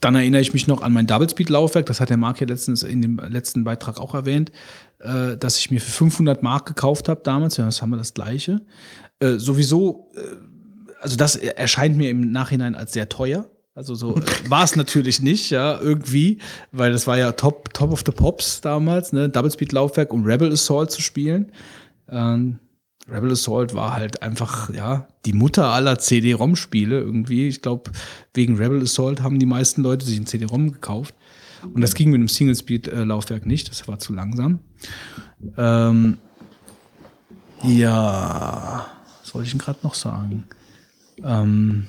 dann 0.00 0.14
erinnere 0.14 0.40
ich 0.40 0.54
mich 0.54 0.66
noch 0.66 0.82
an 0.82 0.94
mein 0.94 1.06
Double-Speed-Laufwerk, 1.06 1.84
das 1.84 2.00
hat 2.00 2.08
der 2.08 2.16
Marc 2.16 2.40
ja 2.40 2.46
letztens 2.46 2.82
in 2.82 3.02
dem 3.02 3.18
letzten 3.18 3.64
Beitrag 3.64 4.00
auch 4.00 4.14
erwähnt, 4.14 4.50
äh, 4.98 5.36
dass 5.36 5.58
ich 5.58 5.70
mir 5.70 5.80
für 5.80 5.90
500 5.90 6.42
Mark 6.42 6.66
gekauft 6.66 7.08
habe 7.08 7.20
damals. 7.22 7.58
Ja, 7.58 7.66
das 7.66 7.82
haben 7.82 7.90
wir 7.90 7.98
das 7.98 8.14
gleiche. 8.14 8.62
Äh, 9.18 9.34
sowieso, 9.36 10.10
äh, 10.16 10.20
also 11.00 11.16
das 11.16 11.36
erscheint 11.36 11.96
mir 11.96 12.10
im 12.10 12.30
Nachhinein 12.32 12.74
als 12.74 12.92
sehr 12.92 13.08
teuer. 13.08 13.46
Also 13.74 13.94
so 13.94 14.16
äh, 14.16 14.22
war 14.48 14.64
es 14.64 14.76
natürlich 14.76 15.20
nicht, 15.20 15.50
ja, 15.50 15.80
irgendwie, 15.80 16.38
weil 16.72 16.92
das 16.92 17.06
war 17.06 17.18
ja 17.18 17.32
Top, 17.32 17.72
Top 17.72 17.92
of 17.92 18.02
the 18.04 18.12
Pops 18.12 18.60
damals, 18.60 19.12
ne, 19.12 19.28
Double-Speed-Laufwerk, 19.28 20.12
um 20.12 20.24
Rebel 20.24 20.52
Assault 20.52 20.90
zu 20.90 21.00
spielen. 21.00 21.52
Ähm, 22.08 22.58
Rebel 23.08 23.32
Assault 23.32 23.74
war 23.74 23.94
halt 23.94 24.22
einfach, 24.22 24.72
ja, 24.72 25.08
die 25.24 25.32
Mutter 25.32 25.66
aller 25.66 25.98
CD-ROM-Spiele 25.98 26.98
irgendwie. 27.00 27.48
Ich 27.48 27.62
glaube, 27.62 27.90
wegen 28.34 28.56
Rebel 28.56 28.82
Assault 28.82 29.22
haben 29.22 29.38
die 29.38 29.46
meisten 29.46 29.82
Leute 29.82 30.04
sich 30.04 30.18
ein 30.18 30.26
CD-ROM 30.26 30.72
gekauft. 30.72 31.14
Und 31.62 31.80
das 31.82 31.94
ging 31.94 32.10
mit 32.10 32.18
einem 32.18 32.28
Single-Speed-Laufwerk 32.28 33.46
nicht, 33.46 33.70
das 33.70 33.86
war 33.86 33.98
zu 33.98 34.12
langsam. 34.12 34.60
Ähm, 35.56 36.18
ja, 37.62 38.86
was 39.22 39.34
wollte 39.34 39.46
ich 39.46 39.52
denn 39.52 39.60
gerade 39.60 39.80
noch 39.82 39.94
sagen? 39.94 40.44
Ähm, 41.24 41.86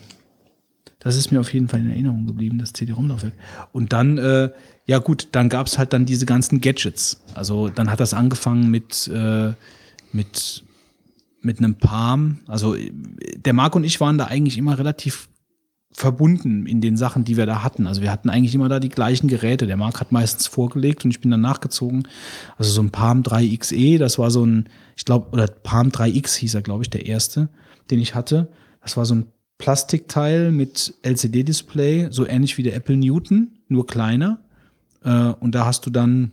Das 0.99 1.15
ist 1.15 1.31
mir 1.31 1.39
auf 1.39 1.51
jeden 1.51 1.67
Fall 1.67 1.79
in 1.79 1.89
Erinnerung 1.89 2.27
geblieben, 2.27 2.59
das 2.59 2.73
CD-ROM-Laufwerk. 2.73 3.33
Und 3.71 3.91
dann, 3.91 4.17
äh, 4.19 4.51
ja 4.85 4.99
gut, 4.99 5.29
dann 5.31 5.49
gab 5.49 5.65
es 5.65 5.77
halt 5.79 5.93
dann 5.93 6.05
diese 6.05 6.27
ganzen 6.27 6.61
Gadgets. 6.61 7.21
Also 7.33 7.69
dann 7.69 7.89
hat 7.89 7.99
das 7.99 8.13
angefangen 8.13 8.69
mit, 8.69 9.07
äh, 9.07 9.53
mit, 10.11 10.63
mit 11.41 11.57
einem 11.57 11.75
Palm. 11.75 12.41
Also 12.47 12.75
äh, 12.75 12.91
der 13.35 13.53
Marc 13.53 13.75
und 13.75 13.83
ich 13.83 13.99
waren 13.99 14.19
da 14.19 14.25
eigentlich 14.25 14.57
immer 14.59 14.77
relativ 14.77 15.27
verbunden 15.93 16.67
in 16.67 16.81
den 16.81 16.97
Sachen, 16.97 17.25
die 17.25 17.35
wir 17.35 17.45
da 17.45 17.63
hatten. 17.63 17.87
Also 17.87 18.01
wir 18.01 18.11
hatten 18.11 18.29
eigentlich 18.29 18.55
immer 18.55 18.69
da 18.69 18.79
die 18.79 18.89
gleichen 18.89 19.27
Geräte. 19.27 19.67
Der 19.67 19.77
Marc 19.77 19.99
hat 19.99 20.11
meistens 20.11 20.47
vorgelegt 20.47 21.03
und 21.03 21.11
ich 21.11 21.19
bin 21.19 21.31
dann 21.31 21.41
nachgezogen. 21.41 22.07
Also 22.57 22.71
so 22.71 22.81
ein 22.81 22.91
Palm 22.91 23.23
3XE, 23.23 23.97
das 23.97 24.19
war 24.19 24.29
so 24.31 24.45
ein, 24.45 24.69
ich 24.95 25.05
glaube, 25.05 25.31
oder 25.31 25.47
Palm 25.47 25.89
3X 25.89 26.35
hieß 26.37 26.55
er, 26.55 26.61
glaube 26.61 26.83
ich, 26.83 26.89
der 26.89 27.07
erste, 27.07 27.49
den 27.89 27.99
ich 27.99 28.13
hatte. 28.15 28.49
Das 28.81 28.97
war 28.97 29.05
so 29.05 29.15
ein 29.15 29.27
Plastikteil 29.57 30.51
mit 30.51 30.95
LCD-Display, 31.03 32.07
so 32.09 32.25
ähnlich 32.25 32.57
wie 32.57 32.63
der 32.63 32.75
Apple 32.75 32.97
Newton, 32.97 33.59
nur 33.67 33.85
kleiner. 33.85 34.39
Äh, 35.03 35.33
und 35.39 35.53
da 35.53 35.65
hast 35.65 35.85
du 35.85 35.89
dann 35.89 36.31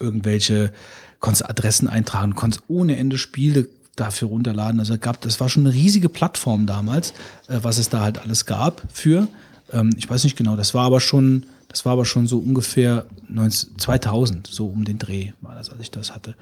irgendwelche, 0.00 0.72
konntest 1.20 1.48
Adressen 1.48 1.88
eintragen, 1.88 2.34
konntest 2.34 2.64
ohne 2.68 2.96
Ende 2.96 3.18
Spiele 3.18 3.68
dafür 3.96 4.28
runterladen. 4.28 4.80
Also 4.80 4.96
gab, 4.98 5.20
das 5.20 5.38
war 5.40 5.48
schon 5.48 5.66
eine 5.66 5.74
riesige 5.74 6.08
Plattform 6.08 6.66
damals, 6.66 7.12
äh, 7.48 7.58
was 7.62 7.78
es 7.78 7.90
da 7.90 8.00
halt 8.00 8.18
alles 8.18 8.46
gab 8.46 8.82
für. 8.92 9.28
Ähm, 9.72 9.90
ich 9.96 10.08
weiß 10.08 10.24
nicht 10.24 10.36
genau, 10.36 10.56
das 10.56 10.74
war 10.74 10.86
aber 10.86 11.00
schon, 11.00 11.46
das 11.74 11.84
war 11.84 11.94
aber 11.94 12.04
schon 12.04 12.28
so 12.28 12.38
ungefähr 12.38 13.06
19, 13.26 13.78
2000, 13.78 14.46
so 14.46 14.68
um 14.68 14.84
den 14.84 14.96
Dreh 14.96 15.32
war 15.40 15.56
das, 15.56 15.70
als 15.70 15.80
ich 15.80 15.90
das 15.90 16.14
hatte. 16.14 16.36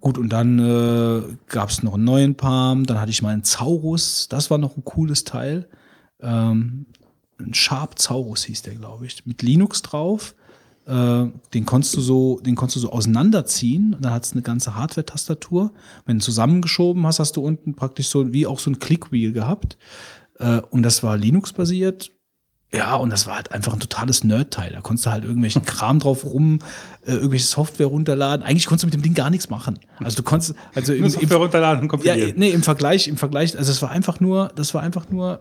Gut, 0.00 0.16
und 0.16 0.30
dann 0.30 0.58
äh, 0.58 1.22
gab 1.46 1.68
es 1.68 1.82
noch 1.82 1.92
einen 1.92 2.04
neuen 2.04 2.36
Palm, 2.36 2.86
dann 2.86 2.98
hatte 2.98 3.10
ich 3.10 3.20
mal 3.20 3.34
einen 3.34 3.44
Zaurus, 3.44 4.28
das 4.30 4.50
war 4.50 4.56
noch 4.56 4.78
ein 4.78 4.84
cooles 4.84 5.24
Teil. 5.24 5.68
Ähm, 6.22 6.86
ein 7.38 7.52
Sharp 7.52 7.98
Zaurus 7.98 8.44
hieß 8.44 8.62
der, 8.62 8.76
glaube 8.76 9.04
ich, 9.04 9.26
mit 9.26 9.42
Linux 9.42 9.82
drauf. 9.82 10.34
Äh, 10.86 11.26
den 11.52 11.66
konntest 11.66 11.94
du 11.94 12.00
so, 12.00 12.40
den 12.40 12.54
konntest 12.54 12.76
du 12.76 12.80
so 12.80 12.90
auseinanderziehen. 12.90 13.94
Dann 14.00 14.14
hat 14.14 14.24
es 14.24 14.32
eine 14.32 14.40
ganze 14.40 14.74
Hardware-Tastatur. 14.74 15.70
Wenn 16.06 16.18
du 16.18 16.24
zusammengeschoben 16.24 17.06
hast, 17.06 17.18
hast 17.18 17.36
du 17.36 17.42
unten 17.42 17.74
praktisch 17.74 18.08
so 18.08 18.32
wie 18.32 18.46
auch 18.46 18.58
so 18.58 18.70
ein 18.70 18.78
Clickwheel 18.78 19.34
gehabt. 19.34 19.76
Äh, 20.38 20.62
und 20.70 20.82
das 20.82 21.02
war 21.02 21.18
Linux-basiert. 21.18 22.10
Ja, 22.72 22.96
und 22.96 23.10
das 23.10 23.26
war 23.26 23.36
halt 23.36 23.52
einfach 23.52 23.72
ein 23.72 23.80
totales 23.80 24.24
Nerd-Teil. 24.24 24.72
Da 24.72 24.80
konntest 24.82 25.06
du 25.06 25.10
halt 25.10 25.24
irgendwelchen 25.24 25.62
Kram 25.66 25.98
drauf 25.98 26.24
rum, 26.24 26.58
äh, 27.06 27.12
irgendwelche 27.12 27.46
Software 27.46 27.86
runterladen. 27.86 28.44
Eigentlich 28.44 28.66
konntest 28.66 28.84
du 28.84 28.86
mit 28.88 28.94
dem 28.94 29.02
Ding 29.02 29.14
gar 29.14 29.30
nichts 29.30 29.48
machen. 29.48 29.78
Also 30.00 30.16
du 30.18 30.22
konntest, 30.22 30.54
also 30.74 30.92
im, 30.92 31.08
Software 31.08 31.38
runterladen 31.38 31.88
und 31.88 32.04
ja, 32.04 32.14
nee, 32.14 32.50
im 32.50 32.62
Vergleich, 32.62 33.08
im 33.08 33.16
Vergleich, 33.16 33.56
also 33.56 33.72
es 33.72 33.80
war 33.80 33.90
einfach 33.90 34.20
nur, 34.20 34.52
das 34.54 34.74
war 34.74 34.82
einfach 34.82 35.08
nur 35.08 35.40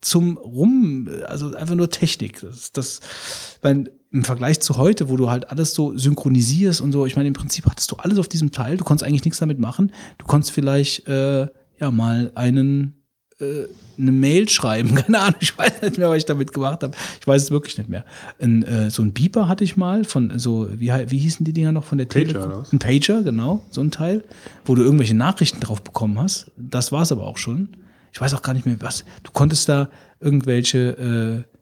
zum 0.00 0.36
Rum, 0.36 1.08
also 1.26 1.54
einfach 1.56 1.74
nur 1.74 1.90
Technik. 1.90 2.40
Das, 2.40 2.70
das, 2.70 3.00
weil 3.60 3.90
im 4.10 4.24
Vergleich 4.24 4.60
zu 4.60 4.76
heute, 4.76 5.08
wo 5.08 5.16
du 5.16 5.28
halt 5.30 5.50
alles 5.50 5.74
so 5.74 5.96
synchronisierst 5.96 6.80
und 6.80 6.92
so, 6.92 7.06
ich 7.06 7.16
meine, 7.16 7.28
im 7.28 7.34
Prinzip 7.34 7.66
hattest 7.66 7.90
du 7.90 7.96
alles 7.96 8.18
auf 8.18 8.28
diesem 8.28 8.52
Teil, 8.52 8.76
du 8.76 8.84
konntest 8.84 9.06
eigentlich 9.06 9.24
nichts 9.24 9.40
damit 9.40 9.58
machen. 9.58 9.92
Du 10.18 10.26
konntest 10.26 10.52
vielleicht 10.52 11.08
äh, 11.08 11.48
ja 11.78 11.90
mal 11.90 12.30
einen 12.36 13.04
äh, 13.40 13.64
eine 13.98 14.12
Mail 14.12 14.48
schreiben, 14.48 14.94
keine 14.94 15.18
Ahnung, 15.20 15.36
ich 15.40 15.56
weiß 15.56 15.82
nicht 15.82 15.98
mehr, 15.98 16.08
was 16.08 16.18
ich 16.18 16.26
damit 16.26 16.52
gemacht 16.52 16.82
habe. 16.82 16.96
Ich 17.20 17.26
weiß 17.26 17.44
es 17.44 17.50
wirklich 17.50 17.76
nicht 17.78 17.90
mehr. 17.90 18.04
Ein, 18.40 18.62
äh, 18.62 18.90
so 18.90 19.02
ein 19.02 19.12
Beeper 19.12 19.48
hatte 19.48 19.64
ich 19.64 19.76
mal 19.76 20.04
von 20.04 20.38
so, 20.38 20.68
wie, 20.72 20.90
wie 20.90 21.18
hießen 21.18 21.44
die 21.44 21.52
Dinger 21.52 21.72
noch 21.72 21.84
von 21.84 21.98
der 21.98 22.06
Pager, 22.06 22.26
Telekom? 22.26 22.64
Ein 22.72 22.78
Pager, 22.78 23.22
genau, 23.22 23.64
so 23.70 23.80
ein 23.80 23.90
Teil, 23.90 24.24
wo 24.64 24.74
du 24.74 24.82
irgendwelche 24.82 25.14
Nachrichten 25.14 25.60
drauf 25.60 25.82
bekommen 25.82 26.18
hast. 26.18 26.50
Das 26.56 26.92
war 26.92 27.02
es 27.02 27.12
aber 27.12 27.26
auch 27.26 27.38
schon. 27.38 27.68
Ich 28.12 28.20
weiß 28.20 28.34
auch 28.34 28.42
gar 28.42 28.54
nicht 28.54 28.66
mehr, 28.66 28.76
was. 28.80 29.04
Du 29.22 29.32
konntest 29.32 29.68
da 29.68 29.88
irgendwelche, 30.20 31.44
äh, 31.46 31.58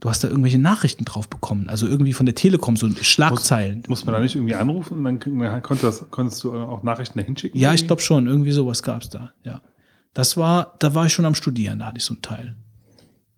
du 0.00 0.08
hast 0.08 0.24
da 0.24 0.28
irgendwelche 0.28 0.58
Nachrichten 0.58 1.04
drauf 1.04 1.28
bekommen. 1.28 1.68
Also 1.68 1.86
irgendwie 1.86 2.12
von 2.12 2.26
der 2.26 2.34
Telekom, 2.34 2.76
so 2.76 2.88
Schlagzeilen. 3.00 3.82
Muss 3.88 4.04
man 4.04 4.14
da 4.14 4.20
nicht 4.20 4.34
irgendwie 4.34 4.54
anrufen 4.54 4.98
und 4.98 5.04
dann, 5.04 5.20
dann 5.20 5.62
konntest, 5.62 6.10
konntest 6.10 6.42
du 6.44 6.54
auch 6.54 6.82
Nachrichten 6.82 7.18
dahin 7.18 7.36
schicken? 7.36 7.58
Ja, 7.58 7.74
ich 7.74 7.86
glaube 7.86 8.02
schon, 8.02 8.26
irgendwie 8.26 8.52
sowas 8.52 8.82
gab 8.82 9.02
es 9.02 9.10
da, 9.10 9.32
ja. 9.44 9.60
Das 10.18 10.36
war, 10.36 10.74
da 10.80 10.96
war 10.96 11.06
ich 11.06 11.12
schon 11.12 11.26
am 11.26 11.36
Studieren, 11.36 11.78
da 11.78 11.86
hatte 11.86 11.98
ich 11.98 12.04
so 12.04 12.14
ein 12.14 12.22
Teil. 12.22 12.56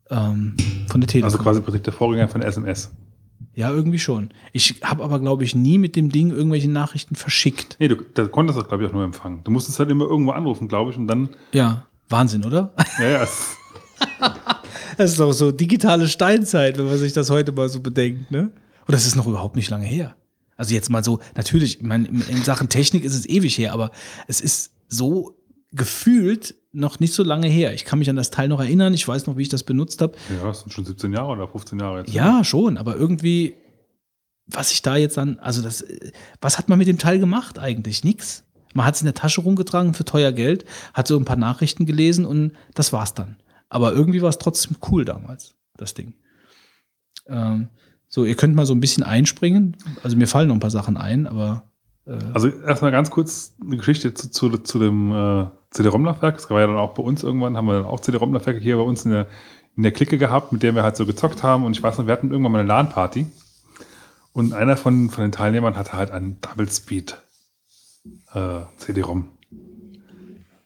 Ähm, 0.09 0.57
von 0.89 1.03
der 1.03 1.09
Telekom. 1.09 1.27
Also 1.27 1.37
quasi 1.37 1.61
Prinzip 1.61 1.85
der 1.85 1.93
Vorgänger 1.93 2.27
von 2.27 2.41
SMS. 2.41 2.91
ja, 3.55 3.71
irgendwie 3.71 3.99
schon. 3.99 4.31
Ich 4.55 4.81
habe 4.83 5.05
aber, 5.05 5.21
glaube 5.21 5.45
ich, 5.45 5.55
nie 5.55 5.77
mit 5.77 5.95
dem 5.95 6.09
Ding 6.11 6.31
irgendwelche 6.31 6.71
Nachrichten 6.71 7.17
verschickt. 7.17 7.77
Nee, 7.81 7.89
du 7.89 7.97
da 8.15 8.27
konntest 8.29 8.59
das, 8.59 8.67
glaube 8.67 8.83
ich, 8.83 8.89
auch 8.89 8.95
nur 8.95 9.05
empfangen. 9.05 9.45
Du 9.45 9.51
musstest 9.51 9.79
halt 9.79 9.91
immer 9.91 10.07
irgendwo 10.07 10.31
anrufen, 10.31 10.69
glaube 10.69 10.91
ich, 10.93 10.97
und 10.97 11.07
dann, 11.07 11.29
Ja, 11.53 11.85
Wahnsinn, 12.09 12.47
oder? 12.47 12.73
ja, 12.99 13.09
ja, 13.11 13.29
Das 14.97 15.13
ist 15.13 15.21
auch 15.21 15.33
so 15.33 15.53
digitale 15.53 16.09
Steinzeit, 16.09 16.79
wenn 16.79 16.87
man 16.87 16.97
sich 16.97 17.13
das 17.13 17.29
heute 17.29 17.53
mal 17.53 17.69
so 17.69 17.81
bedenkt, 17.81 18.31
ne? 18.31 18.53
Und 18.87 18.93
das 18.95 19.07
ist 19.07 19.17
noch 19.17 19.27
überhaupt 19.27 19.55
nicht 19.55 19.69
lange 19.69 19.85
her. 19.85 20.17
Also 20.57 20.75
jetzt 20.75 20.89
mal 20.89 21.05
so, 21.05 21.21
natürlich, 21.37 21.77
ich 21.77 21.87
meine, 21.87 22.09
in 22.09 22.23
in 22.23 22.43
Sachen 22.43 22.71
Technik 22.71 23.05
ist 23.05 23.15
es 23.15 23.29
ewig 23.29 23.59
her, 23.59 23.75
aber 23.75 23.91
es 24.29 24.41
ist 24.41 24.73
so 24.89 25.37
gefühlt 25.73 26.55
noch 26.73 27.01
nicht 27.01 27.15
so 27.15 27.23
lange 27.23 27.49
her. 27.49 27.75
Ich 27.75 27.85
kann 27.85 27.99
mich 27.99 28.11
an 28.11 28.17
das 28.17 28.31
Teil 28.31 28.49
noch 28.49 28.61
erinnern, 28.61 28.95
ich 28.95 29.07
weiß 29.07 29.27
noch, 29.27 29.37
wie 29.37 29.43
ich 29.43 29.49
das 29.49 29.63
benutzt 29.63 30.01
habe. 30.03 30.17
ja, 30.31 30.47
das 30.47 30.61
sind 30.61 30.73
schon 30.73 30.85
17 30.85 31.13
Jahre 31.13 31.33
oder 31.33 31.49
15 31.49 31.79
Jahre 31.79 31.99
jetzt. 32.01 32.13
Ja, 32.13 32.45
schon, 32.45 32.77
aber 32.77 32.97
irgendwie, 32.97 33.55
was 34.47 34.73
ich 34.73 34.83
da 34.83 34.97
jetzt 34.97 35.17
dann, 35.17 35.39
also 35.39 35.63
das, 35.63 35.85
was 36.41 36.59
hat 36.59 36.69
man 36.69 36.79
mit 36.79 36.89
dem 36.89 36.99
Teil 36.99 37.19
gemacht 37.19 37.59
eigentlich? 37.59 38.05
Nix. 38.05 38.45
Man 38.73 38.87
hat 38.87 38.95
es 38.95 39.01
in 39.01 39.07
der 39.07 39.15
Tasche 39.15 39.41
rumgetragen 39.41 39.95
für 39.95 40.05
teuer 40.05 40.31
Geld, 40.31 40.65
hat 40.95 41.09
so 41.09 41.17
ein 41.19 41.25
paar 41.25 41.37
Nachrichten 41.37 41.87
gelesen 41.87 42.25
und 42.25 42.53
das 42.75 42.93
war's 42.93 43.15
dann. 43.15 43.37
Aber 43.69 43.93
irgendwie 43.93 44.23
war 44.23 44.29
es 44.29 44.39
trotzdem 44.39 44.77
cool 44.91 45.05
damals, 45.05 45.55
das 45.77 45.95
Ding. 45.95 46.15
Ähm, 47.27 47.69
so, 48.09 48.25
ihr 48.25 48.37
könnt 48.37 48.55
mal 48.55 48.67
so 48.67 48.75
ein 48.75 48.81
bisschen 48.81 49.05
einspringen. 49.05 49.77
Also 50.03 50.17
mir 50.17 50.27
fallen 50.27 50.49
noch 50.49 50.57
ein 50.57 50.61
paar 50.61 50.71
Sachen 50.71 50.97
ein, 50.97 51.27
aber 51.27 51.70
Also 52.33 52.49
erstmal 52.49 52.91
ganz 52.91 53.11
kurz 53.11 53.55
eine 53.61 53.77
Geschichte 53.77 54.15
zu, 54.15 54.31
zu, 54.31 54.59
zu 54.59 54.79
dem 54.79 55.13
äh, 55.13 55.47
CD-ROM-Laufwerk. 55.71 56.37
Das 56.37 56.51
war 56.51 56.61
ja 56.61 56.67
dann 56.67 56.77
auch 56.77 56.95
bei 56.95 57.03
uns 57.03 57.23
irgendwann, 57.23 57.57
haben 57.57 57.67
wir 57.67 57.75
dann 57.75 57.85
auch 57.85 58.01
CD-ROM-Laufwerke 58.01 58.61
hier 58.61 58.77
bei 58.77 58.83
uns 58.83 59.05
in 59.05 59.13
der, 59.13 59.27
in 59.77 59.83
der 59.83 59.93
Clique 59.93 60.19
gehabt, 60.19 60.53
mit 60.53 60.63
der 60.63 60.75
wir 60.75 60.83
halt 60.83 60.97
so 60.97 61.07
gezockt 61.07 61.43
haben. 61.43 61.65
Und 61.65 61.77
ich 61.77 61.83
weiß 61.83 61.99
noch, 61.99 62.07
wir 62.07 62.13
hatten 62.13 62.31
irgendwann 62.31 62.53
mal 62.53 62.59
eine 62.61 62.69
LAN-Party. 62.69 63.27
Und 64.33 64.53
einer 64.53 64.77
von, 64.77 65.11
von 65.11 65.23
den 65.23 65.33
Teilnehmern 65.33 65.77
hatte 65.77 65.93
halt 65.93 66.11
einen 66.11 66.41
Double 66.41 66.69
Speed 66.69 67.17
äh, 68.35 68.61
CD-ROM. 68.79 69.29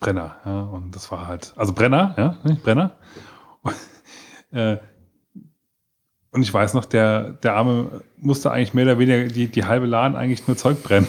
Brenner, 0.00 0.36
ja. 0.44 0.60
Und 0.62 0.94
das 0.94 1.10
war 1.10 1.26
halt, 1.26 1.54
also 1.56 1.72
Brenner, 1.72 2.14
ja, 2.18 2.36
nicht 2.44 2.62
Brenner. 2.62 2.92
Und, 3.62 3.74
äh, 4.52 4.78
und 6.30 6.42
ich 6.42 6.52
weiß 6.52 6.74
noch, 6.74 6.84
der, 6.84 7.32
der 7.32 7.54
Arme 7.54 8.02
musste 8.18 8.50
eigentlich 8.50 8.74
mehr 8.74 8.84
oder 8.84 8.98
weniger 8.98 9.28
die, 9.28 9.48
die 9.48 9.64
halbe 9.64 9.86
LAN 9.86 10.16
eigentlich 10.16 10.46
nur 10.46 10.56
Zeug 10.56 10.82
brennen. 10.82 11.06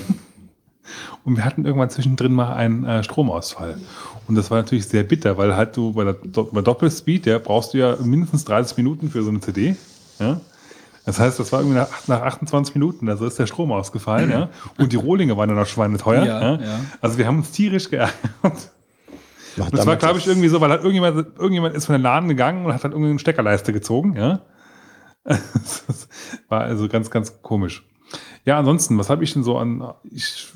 Und 1.23 1.38
wir 1.38 1.45
hatten 1.45 1.65
irgendwann 1.65 1.89
zwischendrin 1.89 2.33
mal 2.33 2.53
einen 2.53 2.85
äh, 2.85 3.03
Stromausfall. 3.03 3.77
Und 4.27 4.35
das 4.35 4.49
war 4.51 4.57
natürlich 4.57 4.88
sehr 4.88 5.03
bitter, 5.03 5.38
weil 5.38 5.55
halt 5.55 5.77
du 5.77 5.93
bei, 5.93 6.03
der, 6.03 6.14
bei 6.14 6.61
Doppelspeed, 6.61 7.25
ja, 7.25 7.39
brauchst 7.39 7.73
du 7.73 7.77
ja 7.77 7.95
mindestens 8.03 8.45
30 8.45 8.77
Minuten 8.77 9.09
für 9.09 9.23
so 9.23 9.30
eine 9.30 9.39
CD. 9.39 9.75
Ja. 10.19 10.41
Das 11.05 11.19
heißt, 11.19 11.39
das 11.39 11.51
war 11.51 11.59
irgendwie 11.59 11.77
nach, 11.77 12.07
nach 12.07 12.22
28 12.22 12.73
Minuten, 12.73 13.07
also 13.09 13.27
ist 13.27 13.38
der 13.38 13.45
Strom 13.45 13.72
ausgefallen, 13.72 14.31
ja. 14.31 14.49
Und 14.80 14.91
die 14.91 14.95
Rohlinge 14.95 15.38
waren 15.38 15.49
dann 15.49 15.59
auch 15.59 15.67
schweineteuer. 15.67 16.25
Ja, 16.25 16.41
Ja, 16.41 16.61
ja. 16.61 16.80
Also 16.99 17.19
wir 17.19 17.27
haben 17.27 17.38
uns 17.38 17.51
tierisch 17.51 17.89
geärgert. 17.89 18.15
Macht 18.41 19.73
Das 19.77 19.85
war, 19.85 19.95
glaube 19.95 20.19
ich, 20.19 20.27
irgendwie 20.27 20.49
so, 20.49 20.59
weil 20.59 20.72
halt 20.72 20.81
irgendjemand, 20.81 21.38
irgendjemand 21.38 21.75
ist 21.75 21.85
von 21.85 21.93
der 21.93 21.99
Laden 21.99 22.27
gegangen 22.27 22.65
und 22.65 22.73
hat 22.73 22.83
halt 22.83 22.93
irgendwie 22.93 23.11
eine 23.11 23.19
Steckerleiste 23.19 23.72
gezogen, 23.72 24.15
ja. 24.17 24.41
Das 25.23 26.07
war 26.49 26.61
also 26.61 26.88
ganz, 26.88 27.09
ganz 27.09 27.41
komisch. 27.41 27.83
Ja, 28.45 28.59
ansonsten, 28.59 28.98
was 28.99 29.09
habe 29.09 29.24
ich 29.24 29.33
denn 29.33 29.43
so 29.43 29.57
an, 29.57 29.83
ich 30.03 30.48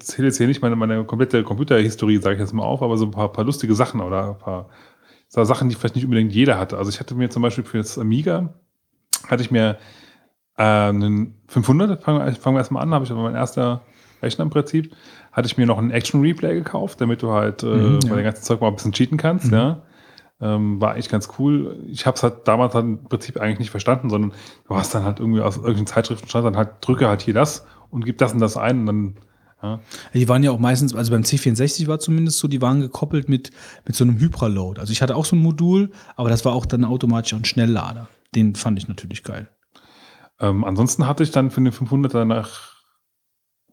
zähle 0.00 0.28
jetzt 0.28 0.36
hier 0.36 0.46
nicht 0.46 0.60
meine, 0.62 0.76
meine 0.76 1.04
komplette 1.04 1.42
Computerhistorie, 1.42 2.18
sage 2.18 2.34
ich 2.34 2.40
jetzt 2.40 2.52
mal 2.52 2.64
auf, 2.64 2.82
aber 2.82 2.96
so 2.98 3.06
ein 3.06 3.10
paar, 3.10 3.32
paar 3.32 3.44
lustige 3.44 3.74
Sachen 3.74 4.00
oder 4.00 4.28
ein 4.30 4.38
paar 4.38 4.68
so 5.28 5.42
Sachen, 5.44 5.68
die 5.68 5.74
vielleicht 5.74 5.94
nicht 5.96 6.04
unbedingt 6.04 6.32
jeder 6.32 6.58
hatte. 6.58 6.76
Also 6.78 6.90
ich 6.90 7.00
hatte 7.00 7.14
mir 7.14 7.30
zum 7.30 7.42
Beispiel 7.42 7.64
für 7.64 7.78
das 7.78 7.98
Amiga, 7.98 8.52
hatte 9.26 9.42
ich 9.42 9.50
mir 9.50 9.78
äh, 10.58 10.62
einen 10.62 11.34
500, 11.48 12.02
fangen 12.04 12.24
wir, 12.24 12.32
fangen 12.34 12.56
wir 12.56 12.60
erstmal 12.60 12.82
an, 12.82 12.92
habe 12.92 13.04
ich 13.04 13.10
aber 13.10 13.22
mein 13.22 13.34
erster 13.34 13.80
Rechner 14.22 14.44
im 14.44 14.50
Prinzip, 14.50 14.94
hatte 15.32 15.46
ich 15.46 15.56
mir 15.56 15.66
noch 15.66 15.78
einen 15.78 15.90
Action 15.90 16.20
Replay 16.20 16.54
gekauft, 16.54 17.00
damit 17.00 17.22
du 17.22 17.32
halt 17.32 17.62
äh, 17.62 17.66
Mhm, 17.66 18.00
ja. 18.04 18.10
bei 18.10 18.16
dem 18.16 18.24
ganzen 18.24 18.44
Zeug 18.44 18.60
mal 18.60 18.68
ein 18.68 18.74
bisschen 18.76 18.92
cheaten 18.92 19.16
kannst, 19.16 19.50
ja. 19.50 19.82
Ähm, 20.40 20.80
war 20.80 20.92
eigentlich 20.92 21.08
ganz 21.08 21.28
cool. 21.38 21.84
Ich 21.86 22.06
habe 22.06 22.16
es 22.16 22.22
halt 22.22 22.48
damals 22.48 22.74
halt 22.74 22.84
im 22.84 23.04
Prinzip 23.04 23.40
eigentlich 23.40 23.60
nicht 23.60 23.70
verstanden, 23.70 24.10
sondern 24.10 24.32
du 24.68 24.76
hast 24.76 24.94
dann 24.94 25.04
halt 25.04 25.20
irgendwie 25.20 25.40
aus 25.40 25.56
irgendwelchen 25.56 25.86
Zeitschriften 25.86 26.28
stand 26.28 26.44
dann 26.44 26.56
halt, 26.56 26.70
drücke 26.80 27.08
halt 27.08 27.22
hier 27.22 27.34
das 27.34 27.66
und 27.90 28.04
gib 28.04 28.18
das 28.18 28.32
und 28.32 28.40
das 28.40 28.56
ein 28.56 28.80
und 28.80 28.86
dann, 28.86 29.14
ja. 29.62 29.80
Die 30.12 30.28
waren 30.28 30.42
ja 30.42 30.50
auch 30.50 30.58
meistens, 30.58 30.94
also 30.94 31.12
beim 31.12 31.22
C64 31.22 31.86
war 31.86 32.00
zumindest 32.00 32.38
so, 32.40 32.48
die 32.48 32.60
waren 32.60 32.80
gekoppelt 32.80 33.28
mit, 33.28 33.52
mit 33.86 33.96
so 33.96 34.04
einem 34.04 34.18
Hyperload. 34.18 34.80
Also 34.80 34.92
ich 34.92 35.00
hatte 35.00 35.16
auch 35.16 35.24
so 35.24 35.36
ein 35.36 35.42
Modul, 35.42 35.92
aber 36.16 36.28
das 36.28 36.44
war 36.44 36.52
auch 36.52 36.66
dann 36.66 36.84
automatisch 36.84 37.32
ein 37.32 37.44
Schnelllader. 37.44 38.08
Den 38.34 38.56
fand 38.56 38.78
ich 38.78 38.88
natürlich 38.88 39.22
geil. 39.22 39.48
Ähm, 40.40 40.64
ansonsten 40.64 41.06
hatte 41.06 41.22
ich 41.22 41.30
dann 41.30 41.50
für 41.50 41.62
den 41.62 41.72
500er 41.72 42.24
nach 42.24 42.73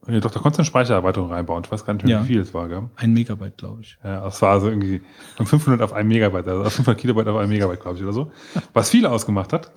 Ja, 0.08 0.20
doch, 0.20 0.32
da 0.32 0.40
konntest 0.40 0.58
du 0.58 0.62
eine 0.62 0.66
Speichererweiterung 0.66 1.32
reinbauen. 1.32 1.64
Ich 1.64 1.72
weiß 1.72 1.86
gar 1.86 1.94
nicht 1.94 2.04
mehr, 2.06 2.18
Ja. 2.18 2.24
wie 2.24 2.28
viel 2.30 2.40
es 2.42 2.54
war, 2.56 2.68
gell? 2.68 2.90
Ein 2.96 3.14
Megabyte, 3.14 3.58
glaube 3.58 3.82
ich. 3.82 3.98
Ja, 4.04 4.22
das 4.24 4.42
war 4.42 4.54
also 4.54 4.68
irgendwie 4.68 5.02
von 5.38 5.46
500 5.46 5.82
auf 5.84 5.94
1 5.94 6.08
Megabyte, 6.08 6.48
also 6.48 6.64
500 6.70 6.98
Kilobyte 7.00 7.28
auf 7.28 7.38
1 7.38 7.50
Megabyte, 7.50 7.80
glaube 7.82 7.98
ich, 7.98 8.04
oder 8.04 8.14
so. 8.14 8.32
Was 8.74 8.90
viel 8.90 9.06
ausgemacht 9.06 9.54
hat. 9.54 9.72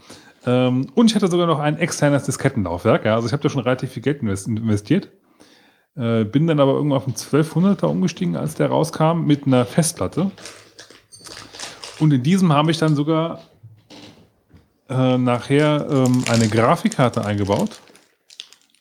Ähm, 0.46 0.86
und 0.94 1.10
ich 1.10 1.14
hatte 1.14 1.28
sogar 1.28 1.46
noch 1.46 1.58
ein 1.58 1.76
externes 1.78 2.22
Diskettenlaufwerk. 2.24 3.04
Ja, 3.04 3.14
also 3.16 3.26
ich 3.26 3.32
habe 3.34 3.42
da 3.42 3.48
schon 3.50 3.62
relativ 3.62 3.92
viel 3.92 4.02
Geld 4.02 4.22
invest- 4.22 4.46
investiert. 4.46 5.10
Äh, 5.96 6.24
bin 6.24 6.46
dann 6.46 6.58
aber 6.58 6.72
irgendwann 6.72 6.96
auf 6.98 7.04
den 7.04 7.14
1200er 7.14 7.86
umgestiegen, 7.86 8.34
als 8.36 8.54
der 8.54 8.68
rauskam, 8.68 9.26
mit 9.26 9.46
einer 9.46 9.64
Festplatte. 9.66 10.30
Und 12.00 12.12
in 12.12 12.22
diesem 12.22 12.52
habe 12.52 12.70
ich 12.70 12.78
dann 12.78 12.96
sogar 12.96 13.40
äh, 14.88 15.18
nachher 15.18 15.86
ähm, 15.90 16.24
eine 16.30 16.48
Grafikkarte 16.48 17.24
eingebaut. 17.24 17.80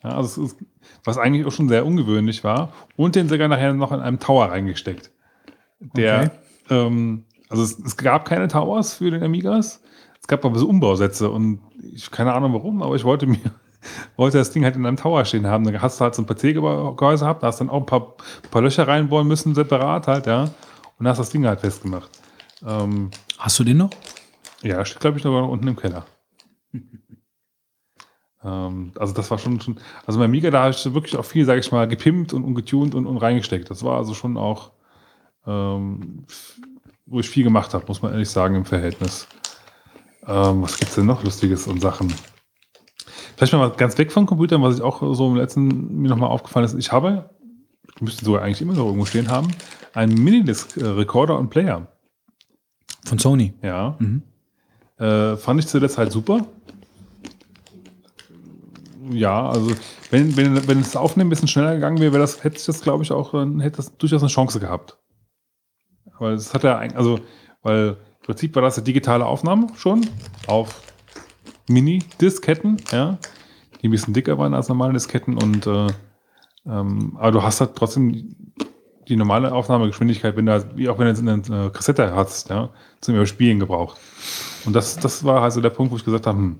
Ja, 0.03 0.11
also 0.17 0.43
es 0.45 0.51
ist, 0.53 0.57
was 1.03 1.17
eigentlich 1.17 1.45
auch 1.45 1.51
schon 1.51 1.69
sehr 1.69 1.85
ungewöhnlich 1.85 2.43
war. 2.43 2.71
Und 2.95 3.15
den 3.15 3.29
sogar 3.29 3.47
nachher 3.47 3.73
noch 3.73 3.91
in 3.91 3.99
einem 3.99 4.19
Tower 4.19 4.45
reingesteckt. 4.45 5.11
Der, 5.79 6.31
ähm, 6.69 7.25
also 7.49 7.63
es, 7.63 7.77
es 7.79 7.97
gab 7.97 8.25
keine 8.25 8.47
Towers 8.47 8.95
für 8.95 9.11
den 9.11 9.23
Amigas. 9.23 9.81
Es 10.21 10.27
gab 10.27 10.45
aber 10.45 10.57
so 10.57 10.67
Umbausätze 10.67 11.29
und 11.29 11.59
ich 11.93 12.09
keine 12.09 12.33
Ahnung 12.33 12.53
warum, 12.53 12.81
aber 12.81 12.95
ich 12.95 13.03
wollte 13.03 13.25
mir 13.27 13.39
wollte 14.15 14.37
das 14.37 14.51
Ding 14.51 14.63
halt 14.63 14.75
in 14.75 14.85
einem 14.85 14.97
Tower 14.97 15.25
stehen 15.25 15.47
haben. 15.47 15.65
Dann 15.65 15.81
hast 15.81 15.99
du 15.99 16.03
halt 16.03 16.15
so 16.15 16.21
ein 16.21 16.25
PC-Gehäuse 16.25 17.25
gehabt, 17.25 17.43
da 17.43 17.47
hast 17.47 17.59
dann 17.59 17.69
auch 17.69 17.81
ein 17.81 17.85
paar, 17.85 18.15
paar 18.49 18.61
Löcher 18.61 18.87
reinbohren 18.87 19.27
müssen, 19.27 19.53
separat 19.55 20.07
halt, 20.07 20.27
ja. 20.27 20.49
Und 20.97 21.07
hast 21.07 21.17
das 21.17 21.29
Ding 21.29 21.45
halt 21.45 21.59
festgemacht. 21.59 22.09
Ähm, 22.65 23.11
Hast 23.37 23.59
du 23.59 23.63
den 23.63 23.77
noch? 23.77 23.89
ja, 24.61 24.85
steht, 24.85 25.01
glaube 25.01 25.17
ich, 25.17 25.23
noch 25.25 25.49
unten 25.49 25.67
im 25.67 25.75
Keller. 25.75 26.05
also 28.43 29.13
das 29.13 29.31
war 29.31 29.37
schon, 29.37 29.61
schon 29.61 29.77
also 30.05 30.19
bei 30.19 30.25
Amiga, 30.25 30.51
da 30.51 30.63
habe 30.63 30.71
ich 30.71 30.93
wirklich 30.93 31.15
auch 31.15 31.25
viel, 31.25 31.45
sage 31.45 31.61
ich 31.61 31.71
mal, 31.71 31.87
gepimpt 31.87 32.33
und, 32.33 32.43
und 32.43 32.55
getuned 32.55 32.93
und, 32.93 33.05
und 33.05 33.17
reingesteckt. 33.17 33.69
Das 33.69 33.83
war 33.83 33.97
also 33.97 34.13
schon 34.13 34.37
auch, 34.37 34.71
ähm, 35.47 36.25
wo 37.05 37.19
ich 37.19 37.29
viel 37.29 37.43
gemacht 37.43 37.73
habe, 37.73 37.85
muss 37.87 38.01
man 38.01 38.11
ehrlich 38.11 38.29
sagen, 38.29 38.55
im 38.55 38.65
Verhältnis. 38.65 39.27
Ähm, 40.27 40.61
was 40.61 40.77
gibt's 40.77 40.95
denn 40.95 41.05
noch 41.05 41.23
Lustiges 41.23 41.67
und 41.67 41.81
Sachen? 41.81 42.13
Vielleicht 43.35 43.53
mal 43.53 43.71
ganz 43.71 43.97
weg 43.97 44.11
von 44.11 44.25
Computern, 44.25 44.61
was 44.61 44.75
ich 44.75 44.81
auch 44.81 45.01
so 45.13 45.27
im 45.27 45.35
letzten 45.35 46.01
mir 46.01 46.09
nochmal 46.09 46.29
aufgefallen 46.29 46.65
ist. 46.65 46.75
Ich 46.75 46.91
habe, 46.91 47.29
ich 47.95 48.01
müsste 48.01 48.25
sogar 48.25 48.41
eigentlich 48.41 48.61
immer 48.61 48.73
noch 48.73 48.85
irgendwo 48.85 49.05
stehen 49.05 49.29
haben, 49.29 49.47
einen 49.93 50.21
Minidisc-Recorder 50.21 51.37
und 51.37 51.49
Player. 51.49 51.87
Von 53.05 53.19
Sony. 53.19 53.53
Ja. 53.61 53.95
Mhm. 53.99 54.23
Äh, 54.97 55.35
fand 55.37 55.59
ich 55.59 55.67
zuletzt 55.67 55.97
halt 55.97 56.11
super. 56.11 56.45
Ja, 59.11 59.49
also 59.49 59.71
wenn, 60.11 60.35
wenn, 60.37 60.67
wenn 60.67 60.79
das 60.79 60.95
Aufnehmen 60.95 61.27
ein 61.27 61.31
bisschen 61.31 61.47
schneller 61.47 61.73
gegangen 61.75 61.99
wäre, 61.99 62.13
wäre 62.13 62.21
das, 62.21 62.43
hätte 62.43 62.57
ich 62.57 62.65
das, 62.65 62.81
glaube 62.81 63.03
ich, 63.03 63.11
auch, 63.11 63.33
hätte 63.33 63.77
das 63.77 63.97
durchaus 63.97 64.21
eine 64.21 64.29
Chance 64.29 64.59
gehabt. 64.59 64.97
Weil 66.19 66.33
es 66.35 66.53
hat 66.53 66.63
ja, 66.63 66.77
ein- 66.77 66.95
also, 66.95 67.19
weil 67.63 67.97
im 68.19 68.25
Prinzip 68.25 68.55
war 68.55 68.61
das 68.61 68.77
eine 68.77 68.85
digitale 68.85 69.25
Aufnahme 69.25 69.67
schon 69.75 70.07
auf 70.47 70.81
Mini-Disketten, 71.67 72.77
ja, 72.91 73.17
die 73.81 73.87
ein 73.87 73.91
bisschen 73.91 74.13
dicker 74.13 74.37
waren 74.37 74.53
als 74.53 74.69
normale 74.69 74.93
Disketten 74.93 75.37
und 75.37 75.67
äh, 75.67 75.87
ähm, 76.65 77.17
aber 77.19 77.31
du 77.31 77.43
hast 77.43 77.59
halt 77.59 77.75
trotzdem 77.75 78.35
die 79.09 79.15
normale 79.17 79.51
Aufnahmegeschwindigkeit, 79.51 80.37
wenn 80.37 80.45
du, 80.45 80.53
halt- 80.53 80.77
wie 80.77 80.87
auch 80.87 80.97
wenn 80.97 81.05
du 81.05 81.11
jetzt 81.11 81.49
eine 81.51 81.65
äh, 81.65 81.69
Kassette 81.71 82.15
hast, 82.15 82.49
ja, 82.49 82.69
zum 83.01 83.15
Überspielen 83.15 83.59
gebraucht. 83.59 83.97
Und 84.65 84.73
das, 84.73 84.97
das 84.97 85.23
war 85.23 85.41
also 85.41 85.61
der 85.61 85.69
Punkt, 85.69 85.91
wo 85.91 85.97
ich 85.97 86.05
gesagt 86.05 86.25
habe, 86.27 86.37
hm. 86.37 86.55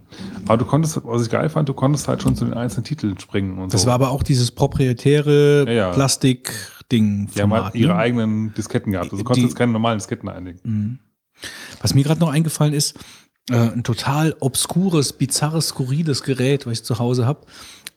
aber 0.46 0.58
du 0.58 0.66
konntest, 0.66 1.00
was 1.04 1.24
ich 1.24 1.30
geil 1.30 1.50
fand, 1.50 1.70
du 1.70 1.74
konntest 1.74 2.08
halt 2.08 2.22
schon 2.22 2.36
zu 2.36 2.46
den 2.46 2.54
einzelnen 2.54 2.84
Titeln 2.84 3.18
springen 3.20 3.58
und 3.58 3.74
Das 3.74 3.82
so. 3.84 3.88
war 3.88 3.94
aber 3.96 4.12
auch 4.12 4.24
dieses 4.24 4.52
proprietäre 4.52 5.66
Ja, 5.68 5.74
ja. 5.74 5.92
Plastik-Ding. 5.92 7.30
die 7.36 7.42
haben 7.42 7.54
halt 7.54 7.76
ihre 7.76 7.94
ne? 7.94 7.98
eigenen 7.98 8.54
Disketten 8.54 8.92
gehabt. 8.92 9.12
Also 9.12 9.18
du 9.18 9.24
konntest 9.24 9.48
jetzt 9.48 9.56
keine 9.56 9.72
normalen 9.72 10.00
Disketten 10.00 10.28
einlegen. 10.30 10.60
Mhm. 10.64 11.00
Was 11.82 11.94
mir 11.94 12.04
gerade 12.04 12.20
noch 12.20 12.30
eingefallen 12.32 12.74
ist, 12.74 12.98
äh, 13.50 13.56
ein 13.56 13.84
total 13.84 14.36
obskures, 14.40 15.14
bizarres, 15.14 15.70
skurriles 15.70 16.24
Gerät, 16.24 16.66
was 16.66 16.74
ich 16.74 16.84
zu 16.84 17.00
Hause 17.00 17.26
habe, 17.26 17.46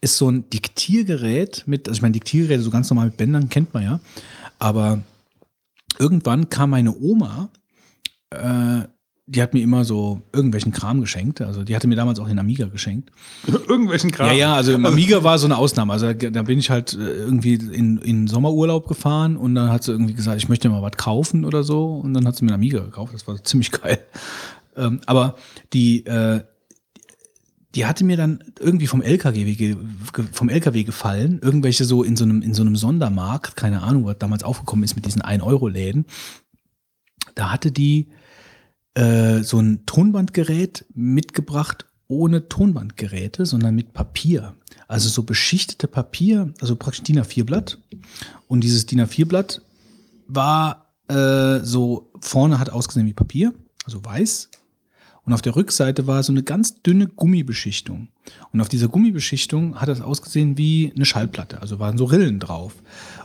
ist 0.00 0.16
so 0.18 0.28
ein 0.28 0.48
Diktiergerät 0.50 1.64
mit, 1.66 1.88
also 1.88 1.98
ich 1.98 2.02
meine, 2.02 2.12
Diktiergeräte 2.12 2.62
so 2.62 2.70
ganz 2.70 2.90
normal 2.90 3.06
mit 3.06 3.16
Bändern 3.16 3.48
kennt 3.48 3.72
man 3.74 3.82
ja, 3.82 4.00
aber 4.58 5.02
irgendwann 5.98 6.48
kam 6.48 6.70
meine 6.70 6.94
Oma, 6.96 7.48
äh, 8.30 8.82
die 9.28 9.42
hat 9.42 9.54
mir 9.54 9.62
immer 9.62 9.84
so 9.84 10.22
irgendwelchen 10.32 10.70
Kram 10.70 11.00
geschenkt, 11.00 11.40
also 11.40 11.64
die 11.64 11.74
hatte 11.74 11.88
mir 11.88 11.96
damals 11.96 12.20
auch 12.20 12.28
den 12.28 12.38
Amiga 12.38 12.66
geschenkt. 12.66 13.10
Irgendwelchen 13.46 14.12
Kram. 14.12 14.28
Ja, 14.28 14.32
ja, 14.32 14.54
also 14.54 14.72
im 14.72 14.86
Amiga 14.86 15.24
war 15.24 15.38
so 15.38 15.46
eine 15.46 15.58
Ausnahme. 15.58 15.92
Also 15.92 16.12
da 16.12 16.30
da 16.30 16.42
bin 16.42 16.60
ich 16.60 16.70
halt 16.70 16.94
äh, 16.94 17.24
irgendwie 17.24 17.54
in, 17.54 17.98
in 17.98 18.28
Sommerurlaub 18.28 18.86
gefahren 18.86 19.36
und 19.36 19.56
dann 19.56 19.70
hat 19.70 19.82
sie 19.82 19.90
irgendwie 19.90 20.14
gesagt, 20.14 20.40
ich 20.40 20.48
möchte 20.48 20.68
mal 20.68 20.80
was 20.80 20.96
kaufen 20.96 21.44
oder 21.44 21.64
so. 21.64 21.96
Und 21.96 22.14
dann 22.14 22.26
hat 22.26 22.36
sie 22.36 22.44
mir 22.44 22.52
einen 22.52 22.60
Amiga 22.60 22.80
gekauft. 22.80 23.14
Das 23.14 23.26
war 23.26 23.42
ziemlich 23.42 23.70
geil. 23.72 23.98
Ähm, 24.78 25.00
aber 25.06 25.36
die, 25.72 26.04
äh, 26.04 26.42
die 27.74 27.86
hatte 27.86 28.04
mir 28.04 28.18
dann 28.18 28.44
irgendwie 28.60 28.86
vom 28.86 29.00
LKW, 29.00 29.74
vom 30.32 30.50
LKW 30.50 30.84
gefallen. 30.84 31.40
Irgendwelche 31.42 31.86
so 31.86 32.02
in 32.02 32.14
so 32.14 32.24
einem, 32.24 32.42
in 32.42 32.52
so 32.52 32.60
einem 32.60 32.76
Sondermarkt, 32.76 33.56
keine 33.56 33.80
Ahnung, 33.82 34.04
was 34.04 34.18
damals 34.18 34.44
aufgekommen 34.44 34.84
ist 34.84 34.94
mit 34.94 35.06
diesen 35.06 35.22
1-Euro-Läden. 35.22 36.04
Da 37.34 37.50
hatte 37.50 37.72
die 37.72 38.08
äh, 38.96 39.42
so 39.42 39.58
ein 39.58 39.84
Tonbandgerät 39.86 40.86
mitgebracht 40.94 41.86
ohne 42.08 42.48
Tonbandgeräte, 42.48 43.46
sondern 43.46 43.74
mit 43.74 43.92
Papier. 43.92 44.54
Also 44.88 45.08
so 45.08 45.22
beschichtete 45.22 45.88
Papier, 45.88 46.52
also 46.60 46.76
praktisch 46.76 47.02
DIN 47.02 47.20
A4-Blatt. 47.20 47.78
Und 48.48 48.62
dieses 48.62 48.86
DIN 48.86 49.00
A4-Blatt 49.00 49.60
war 50.28 50.92
äh, 51.08 51.60
so, 51.60 52.10
vorne 52.20 52.58
hat 52.58 52.70
ausgesehen 52.70 53.06
wie 53.06 53.12
Papier, 53.12 53.52
also 53.84 54.04
weiß. 54.04 54.48
Und 55.24 55.32
auf 55.32 55.42
der 55.42 55.56
Rückseite 55.56 56.06
war 56.06 56.22
so 56.22 56.32
eine 56.32 56.44
ganz 56.44 56.82
dünne 56.82 57.08
Gummibeschichtung. 57.08 58.08
Und 58.52 58.60
auf 58.60 58.68
dieser 58.68 58.88
Gummibeschichtung 58.88 59.80
hat 59.80 59.88
das 59.88 60.00
ausgesehen 60.00 60.56
wie 60.56 60.92
eine 60.94 61.04
Schallplatte. 61.04 61.60
Also 61.60 61.80
waren 61.80 61.98
so 61.98 62.04
Rillen 62.04 62.38
drauf. 62.38 62.74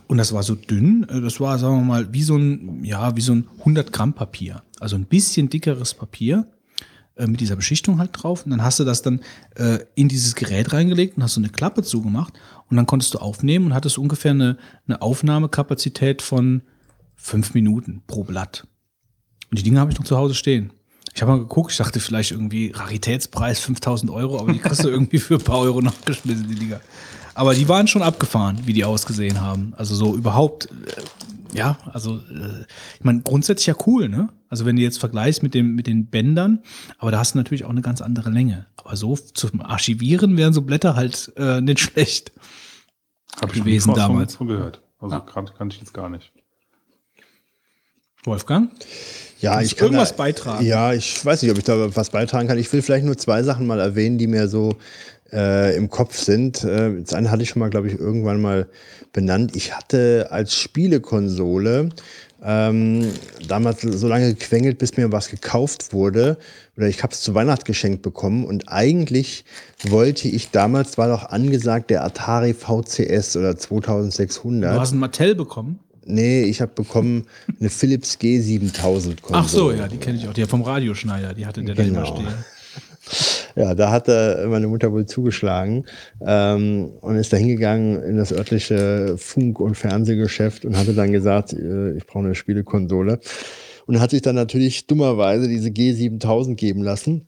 Und 0.07 0.17
das 0.17 0.33
war 0.33 0.41
so 0.41 0.55
dünn, 0.55 1.07
äh, 1.07 1.21
das 1.21 1.39
war, 1.39 1.59
sagen 1.59 1.77
wir 1.77 1.85
mal, 1.85 2.11
wie 2.13 2.23
so 2.23 2.35
ein, 2.35 2.83
ja, 2.83 3.15
wie 3.15 3.21
so 3.21 3.33
ein 3.33 3.47
100 3.59 3.93
Gramm 3.93 4.13
Papier. 4.13 4.63
Also 4.81 4.95
ein 4.95 5.05
bisschen 5.05 5.49
dickeres 5.49 5.93
Papier 5.93 6.47
äh, 7.15 7.27
mit 7.27 7.41
dieser 7.41 7.55
Beschichtung 7.55 7.99
halt 7.99 8.11
drauf. 8.13 8.45
Und 8.45 8.51
dann 8.51 8.63
hast 8.63 8.79
du 8.79 8.83
das 8.83 9.01
dann 9.01 9.21
äh, 9.55 9.79
in 9.95 10.07
dieses 10.07 10.35
Gerät 10.35 10.73
reingelegt 10.73 11.17
und 11.17 11.23
hast 11.23 11.35
so 11.35 11.41
eine 11.41 11.49
Klappe 11.49 11.83
zugemacht. 11.83 12.33
Und 12.69 12.77
dann 12.77 12.85
konntest 12.85 13.13
du 13.13 13.19
aufnehmen 13.19 13.67
und 13.67 13.73
hattest 13.73 13.97
ungefähr 13.97 14.31
eine, 14.31 14.57
eine 14.87 15.01
Aufnahmekapazität 15.01 16.21
von 16.21 16.61
fünf 17.15 17.53
Minuten 17.53 18.01
pro 18.07 18.23
Blatt. 18.23 18.65
Und 19.49 19.59
die 19.59 19.63
Dinge 19.63 19.79
habe 19.79 19.91
ich 19.91 19.99
noch 19.99 20.05
zu 20.05 20.17
Hause 20.17 20.33
stehen. 20.33 20.71
Ich 21.13 21.21
habe 21.21 21.33
mal 21.33 21.39
geguckt, 21.39 21.71
ich 21.71 21.77
dachte 21.77 21.99
vielleicht 21.99 22.31
irgendwie 22.31 22.71
Raritätspreis 22.71 23.59
5000 23.59 24.11
Euro, 24.11 24.39
aber 24.39 24.53
die 24.53 24.59
kriegst 24.59 24.83
du 24.83 24.89
irgendwie 24.89 25.19
für 25.19 25.35
ein 25.35 25.41
paar 25.41 25.59
Euro 25.59 25.81
nachgeschmissen, 25.81 26.47
die 26.47 26.55
Dinger. 26.55 26.79
Aber 27.33 27.53
die 27.53 27.67
waren 27.67 27.87
schon 27.87 28.01
abgefahren, 28.01 28.61
wie 28.65 28.73
die 28.73 28.85
ausgesehen 28.85 29.41
haben. 29.41 29.73
Also 29.75 29.95
so 29.95 30.15
überhaupt, 30.15 30.65
äh, 30.65 31.01
ja, 31.53 31.77
also 31.91 32.17
äh, 32.17 32.65
ich 32.97 33.03
meine, 33.03 33.21
grundsätzlich 33.21 33.67
ja 33.67 33.75
cool, 33.85 34.09
ne? 34.09 34.29
Also 34.49 34.65
wenn 34.65 34.75
du 34.75 34.81
jetzt 34.81 34.99
vergleichst 34.99 35.43
mit, 35.43 35.53
dem, 35.53 35.75
mit 35.75 35.87
den 35.87 36.07
Bändern, 36.07 36.59
aber 36.97 37.11
da 37.11 37.19
hast 37.19 37.33
du 37.33 37.37
natürlich 37.37 37.63
auch 37.65 37.69
eine 37.69 37.81
ganz 37.81 38.01
andere 38.01 38.29
Länge. 38.29 38.65
Aber 38.77 38.95
so 38.95 39.15
zum 39.15 39.61
Archivieren 39.61 40.35
wären 40.37 40.53
so 40.53 40.61
Blätter 40.61 40.95
halt 40.95 41.31
äh, 41.37 41.61
nicht 41.61 41.79
schlecht. 41.79 42.31
Habe 43.41 43.53
ich 43.53 43.59
gewesen 43.59 43.87
von- 43.91 43.95
damals. 43.95 44.35
Von 44.35 44.47
gehört. 44.47 44.81
Also 44.99 45.15
Ja. 45.15 45.21
kann, 45.21 45.45
kann 45.57 45.69
ich 45.69 45.79
jetzt 45.79 45.93
gar 45.93 46.09
nicht. 46.09 46.31
Wolfgang? 48.23 48.71
Ja, 49.39 49.53
Kannst 49.55 49.71
ich 49.71 49.77
kann 49.77 49.85
irgendwas 49.87 50.11
da, 50.11 50.17
beitragen? 50.17 50.65
Ja, 50.65 50.93
ich 50.93 51.25
weiß 51.25 51.41
nicht, 51.41 51.51
ob 51.51 51.57
ich 51.57 51.63
da 51.63 51.95
was 51.95 52.11
beitragen 52.11 52.47
kann. 52.47 52.59
Ich 52.59 52.71
will 52.71 52.83
vielleicht 52.83 53.05
nur 53.05 53.17
zwei 53.17 53.41
Sachen 53.41 53.65
mal 53.65 53.79
erwähnen, 53.79 54.19
die 54.19 54.27
mir 54.27 54.47
so 54.47 54.75
äh, 55.33 55.75
im 55.75 55.89
Kopf 55.89 56.17
sind. 56.17 56.63
Äh, 56.63 57.01
das 57.01 57.13
eine 57.13 57.31
hatte 57.31 57.43
ich 57.43 57.49
schon 57.49 57.59
mal, 57.59 57.69
glaube 57.69 57.87
ich, 57.87 57.99
irgendwann 57.99 58.41
mal 58.41 58.67
benannt. 59.13 59.55
Ich 59.55 59.75
hatte 59.75 60.27
als 60.31 60.55
Spielekonsole 60.55 61.89
ähm, 62.43 63.11
damals 63.47 63.81
so 63.81 64.07
lange 64.07 64.33
gequengelt, 64.33 64.77
bis 64.79 64.97
mir 64.97 65.11
was 65.11 65.29
gekauft 65.29 65.93
wurde. 65.93 66.37
Oder 66.75 66.87
ich 66.87 67.03
habe 67.03 67.13
es 67.13 67.21
zu 67.21 67.35
Weihnachten 67.35 67.65
geschenkt 67.65 68.01
bekommen. 68.01 68.45
Und 68.45 68.69
eigentlich 68.69 69.45
wollte 69.83 70.27
ich 70.27 70.49
damals, 70.49 70.97
war 70.97 71.07
doch 71.07 71.29
angesagt, 71.29 71.89
der 71.91 72.03
Atari 72.03 72.53
VCS 72.53 73.37
oder 73.37 73.57
2600. 73.57 74.75
Du 74.75 74.79
hast 74.79 74.91
ein 74.93 74.99
Mattel 74.99 75.35
bekommen? 75.35 75.79
Nee, 76.03 76.43
ich 76.43 76.61
habe 76.61 76.71
bekommen 76.73 77.27
eine 77.59 77.69
Philips 77.69 78.17
G7000 78.19 79.21
Konsole. 79.21 79.33
Ach 79.33 79.47
so, 79.47 79.71
ja, 79.71 79.87
die 79.87 79.97
kenne 79.97 80.17
ich 80.17 80.27
auch. 80.27 80.33
Die 80.33 80.45
vom 80.45 80.63
Radioschneider, 80.63 81.35
die 81.35 81.45
hatte 81.45 81.63
der 81.63 81.75
da 81.75 81.83
immer 81.83 82.01
Genau. 82.01 82.15
stehen. 82.15 82.33
Ja, 83.55 83.75
da 83.75 83.91
hat 83.91 84.07
äh, 84.07 84.45
meine 84.47 84.67
Mutter 84.67 84.91
wohl 84.91 85.05
zugeschlagen 85.05 85.85
ähm, 86.25 86.91
und 87.01 87.15
ist 87.15 87.33
da 87.33 87.37
hingegangen 87.37 88.01
in 88.03 88.17
das 88.17 88.31
örtliche 88.31 89.15
Funk- 89.17 89.59
und 89.59 89.75
Fernsehgeschäft 89.75 90.65
und 90.65 90.77
hatte 90.77 90.93
dann 90.93 91.11
gesagt, 91.11 91.53
äh, 91.53 91.93
ich 91.97 92.05
brauche 92.07 92.25
eine 92.25 92.35
Spielekonsole. 92.35 93.19
Und 93.87 93.99
hat 93.99 94.11
sich 94.11 94.21
dann 94.21 94.35
natürlich 94.35 94.87
dummerweise 94.87 95.47
diese 95.49 95.69
G7000 95.69 96.55
geben 96.55 96.81
lassen. 96.83 97.27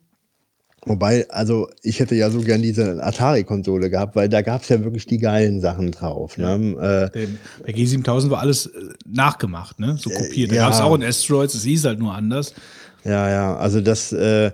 Wobei, 0.86 1.30
also 1.30 1.70
ich 1.82 2.00
hätte 2.00 2.16
ja 2.16 2.30
so 2.30 2.42
gern 2.42 2.62
diese 2.62 3.04
Atari-Konsole 3.04 3.90
gehabt, 3.90 4.16
weil 4.16 4.28
da 4.30 4.42
gab 4.42 4.64
es 4.64 4.70
ja 4.70 4.84
wirklich 4.84 5.06
die 5.06 5.18
geilen 5.18 5.62
Sachen 5.62 5.92
drauf. 5.92 6.38
Ne? 6.38 7.10
Äh, 7.14 7.18
Den- 7.18 7.40
Bei 7.66 7.72
G7000 7.72 8.30
war 8.30 8.40
alles 8.40 8.68
äh, 8.68 8.72
nachgemacht, 9.06 9.80
ne? 9.80 9.98
So 10.00 10.10
kopiert. 10.10 10.52
Da 10.52 10.56
ja. 10.56 10.62
gab 10.64 10.74
es 10.74 10.82
auch 10.82 10.94
ein 10.94 11.04
Asteroids, 11.04 11.54
es 11.56 11.64
hieß 11.64 11.86
halt 11.86 12.00
nur 12.00 12.14
anders. 12.14 12.54
Ja, 13.06 13.30
ja, 13.30 13.56
also 13.58 13.82
das 13.82 14.12
äh, 14.14 14.52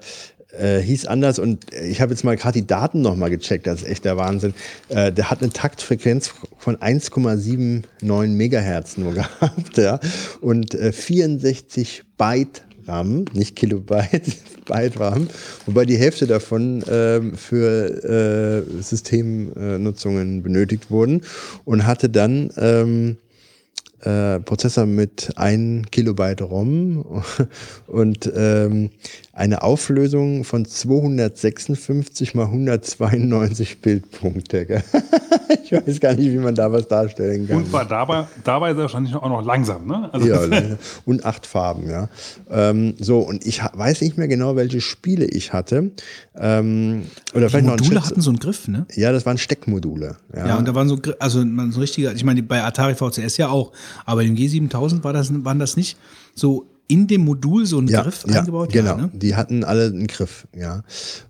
äh, 0.58 0.80
hieß 0.80 1.06
anders 1.06 1.40
und 1.40 1.74
ich 1.74 2.02
habe 2.02 2.12
jetzt 2.12 2.24
mal 2.24 2.36
gerade 2.36 2.60
die 2.60 2.68
Daten 2.68 3.02
nochmal 3.02 3.30
gecheckt, 3.30 3.68
das 3.68 3.82
ist 3.82 3.88
echt 3.88 4.06
der 4.06 4.18
Wahnsinn. 4.18 4.54
Äh, 4.90 5.12
der 5.12 5.30
hat 5.30 5.42
eine 5.42 5.52
Taktfrequenz 5.52 6.32
von 6.58 6.78
1,79 6.78 8.28
Megahertz 8.30 8.98
nur 8.98 9.14
gehabt, 9.16 9.78
ja, 9.78 10.00
und 10.42 10.74
äh, 10.74 10.92
64 10.92 12.04
Byte 12.18 12.64
RAM, 12.88 13.26
nicht 13.34 13.56
Kilobyte, 13.56 14.38
Byte 14.66 15.00
RAM, 15.00 15.28
wobei 15.66 15.86
die 15.86 15.98
Hälfte 15.98 16.28
davon 16.28 16.84
ähm, 16.90 17.36
für 17.36 18.66
äh, 18.68 18.82
Systemnutzungen 18.82 20.42
benötigt 20.42 20.90
wurden 20.90 21.22
und 21.66 21.86
hatte 21.86 22.10
dann 22.10 22.50
ähm, 22.58 23.18
äh, 24.02 24.40
Prozessor 24.40 24.86
mit 24.86 25.32
1 25.36 25.92
Kilobyte 25.92 26.42
ROM 26.42 27.24
und 27.88 28.32
ähm, 28.36 28.92
eine 29.40 29.64
Auflösung 29.64 30.44
von 30.44 30.66
256 30.66 32.36
mal 32.36 32.46
192 32.48 33.80
Bildpunkte. 33.82 34.84
ich 35.64 35.72
weiß 35.72 36.00
gar 36.02 36.14
nicht, 36.14 36.32
wie 36.32 36.38
man 36.38 36.54
da 36.56 36.70
was 36.72 36.88
darstellen 36.90 37.48
kann. 37.48 37.58
Und 37.58 37.72
war 37.72 37.86
dabei, 37.86 38.28
dabei 38.44 38.76
wahrscheinlich 38.76 39.16
auch 39.16 39.30
noch 39.30 39.44
langsam, 39.46 39.88
ne? 39.88 40.10
Also, 40.12 40.28
ja, 40.28 40.42
und 41.06 41.26
acht 41.26 41.46
Farben, 41.46 41.90
ja. 41.90 42.10
Ähm, 42.50 42.96
so, 43.00 43.20
und 43.20 43.46
ich 43.46 43.62
weiß 43.64 44.02
nicht 44.02 44.18
mehr 44.18 44.28
genau, 44.28 44.58
welche 44.58 44.82
Spiele 44.82 45.26
ich 45.26 45.54
hatte. 45.54 45.92
Ähm, 46.36 47.04
oder 47.34 47.46
Die 47.46 47.50
vielleicht 47.50 47.66
noch 47.66 47.74
ein 47.74 47.80
Module 47.80 48.00
Schätz- 48.02 48.10
hatten 48.10 48.22
so 48.22 48.32
einen 48.32 48.40
Griff, 48.40 48.68
ne? 48.68 48.86
Ja, 48.96 49.14
das 49.14 49.26
waren 49.26 49.38
Steckmodule. 49.38 50.18
Ja, 50.36 50.48
Ja, 50.48 50.58
und 50.58 50.68
da 50.68 50.76
waren 50.76 50.90
so, 50.90 50.98
also 51.20 51.46
man 51.46 51.72
so 51.72 51.80
richtiger, 51.80 52.14
ich 52.14 52.26
meine, 52.26 52.44
bei 52.44 52.62
Atari 52.62 52.94
VCS 52.96 53.38
ja 53.38 53.48
auch, 53.48 53.72
aber 54.06 54.24
im 54.24 54.36
G7000 54.36 55.04
war 55.06 55.14
das, 55.14 55.32
waren 55.46 55.60
das 55.60 55.78
nicht 55.78 55.98
so 56.36 56.66
in 56.90 57.08
dem 57.08 57.24
Modul 57.24 57.66
so 57.66 57.80
ein 57.80 57.88
ja, 57.88 58.02
Griff 58.02 58.26
ja, 58.28 58.40
eingebaut? 58.40 58.74
Genau, 58.74 58.98
ne? 58.98 59.10
die 59.14 59.36
hatten 59.36 59.64
alle 59.64 59.86
einen 59.86 60.08
Griff, 60.08 60.48
ja. 60.54 60.82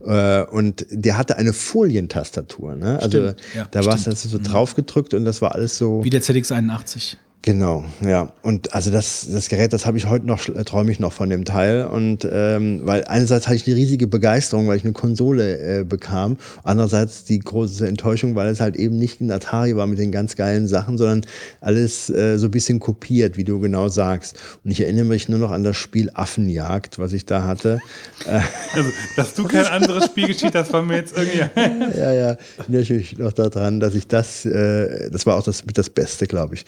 Äh, 0.04 0.46
und 0.46 0.88
der 0.90 1.18
hatte 1.18 1.38
eine 1.38 1.54
Folientastatur, 1.54 2.76
ne? 2.76 2.98
Also 3.00 3.20
Stimmt, 3.20 3.42
ja, 3.56 3.68
da 3.70 3.86
war 3.86 3.96
es 3.96 4.02
stimmt. 4.02 4.26
Mhm. 4.26 4.30
so 4.30 4.40
draufgedrückt 4.52 5.14
und 5.14 5.26
das 5.26 5.42
war 5.42 5.54
alles 5.54 5.78
so. 5.78 6.04
Wie 6.04 6.10
der 6.10 6.24
ZX81. 6.24 7.18
Genau, 7.42 7.86
ja. 8.02 8.34
Und 8.42 8.74
also 8.74 8.92
das, 8.92 9.26
das 9.32 9.48
Gerät, 9.48 9.72
das 9.72 9.86
habe 9.86 9.98
ich 9.98 10.08
heute 10.08 10.26
noch, 10.26 10.50
äh, 10.50 10.66
träume 10.66 10.92
ich 10.92 11.00
noch 11.00 11.14
von 11.14 11.30
dem 11.30 11.46
Teil. 11.46 11.86
Und 11.86 12.28
ähm, 12.30 12.82
weil 12.84 13.06
einerseits 13.06 13.48
hatte 13.48 13.56
ich 13.56 13.66
eine 13.66 13.78
riesige 13.78 14.08
Begeisterung, 14.08 14.68
weil 14.68 14.76
ich 14.76 14.84
eine 14.84 14.92
Konsole 14.92 15.80
äh, 15.80 15.84
bekam. 15.86 16.36
Andererseits 16.66 17.24
die 17.24 17.40
große 17.40 17.88
Enttäuschung, 17.88 18.36
weil 18.36 18.50
es 18.50 18.60
halt 18.60 18.76
eben 18.76 18.98
nicht 18.98 19.22
ein 19.22 19.32
Atari 19.32 19.78
war 19.78 19.88
mit 19.88 20.00
den 20.00 20.12
ganz 20.12 20.36
geilen 20.36 20.68
Sachen, 20.68 20.98
sondern 20.98 21.22
alles 21.62 22.10
äh, 22.10 22.38
so 22.38 22.48
ein 22.48 22.52
bisschen 22.52 22.80
kopiert, 22.82 23.38
wie 23.38 23.46
du 23.46 23.62
genau 23.62 23.88
sagst. 23.88 24.38
Und 24.66 24.72
ich 24.72 24.82
erinnere 24.82 25.06
mich 25.06 25.30
nur 25.30 25.40
noch 25.40 25.52
an 25.52 25.64
das 25.64 25.78
Spiel 25.78 26.12
Affenjagd, 26.14 27.00
was 27.00 27.14
ich 27.14 27.26
da 27.26 27.46
hatte. 27.46 27.80
also, 28.26 28.90
dass 29.16 29.34
du 29.34 29.46
kein 29.46 29.66
anderes 29.66 30.06
Spiel 30.06 30.28
geschieht, 30.28 30.56
das 30.56 30.74
war 30.74 30.82
mir 30.82 30.98
jetzt 30.98 31.18
irgendwie. 31.18 31.40
ja, 31.98 32.12
ja, 32.12 32.38
erinnere 32.58 32.82
ich 32.82 32.90
mich 32.90 33.18
noch 33.18 33.32
daran, 33.32 33.80
dass 33.80 33.96
ich 33.96 34.08
das, 34.08 34.46
äh, 34.46 35.10
das 35.10 35.26
war 35.26 35.38
auch 35.38 35.44
das 35.44 35.66
mit 35.66 35.78
das 35.78 35.90
Beste, 35.90 36.28
glaube 36.28 36.56
ich. 36.56 36.66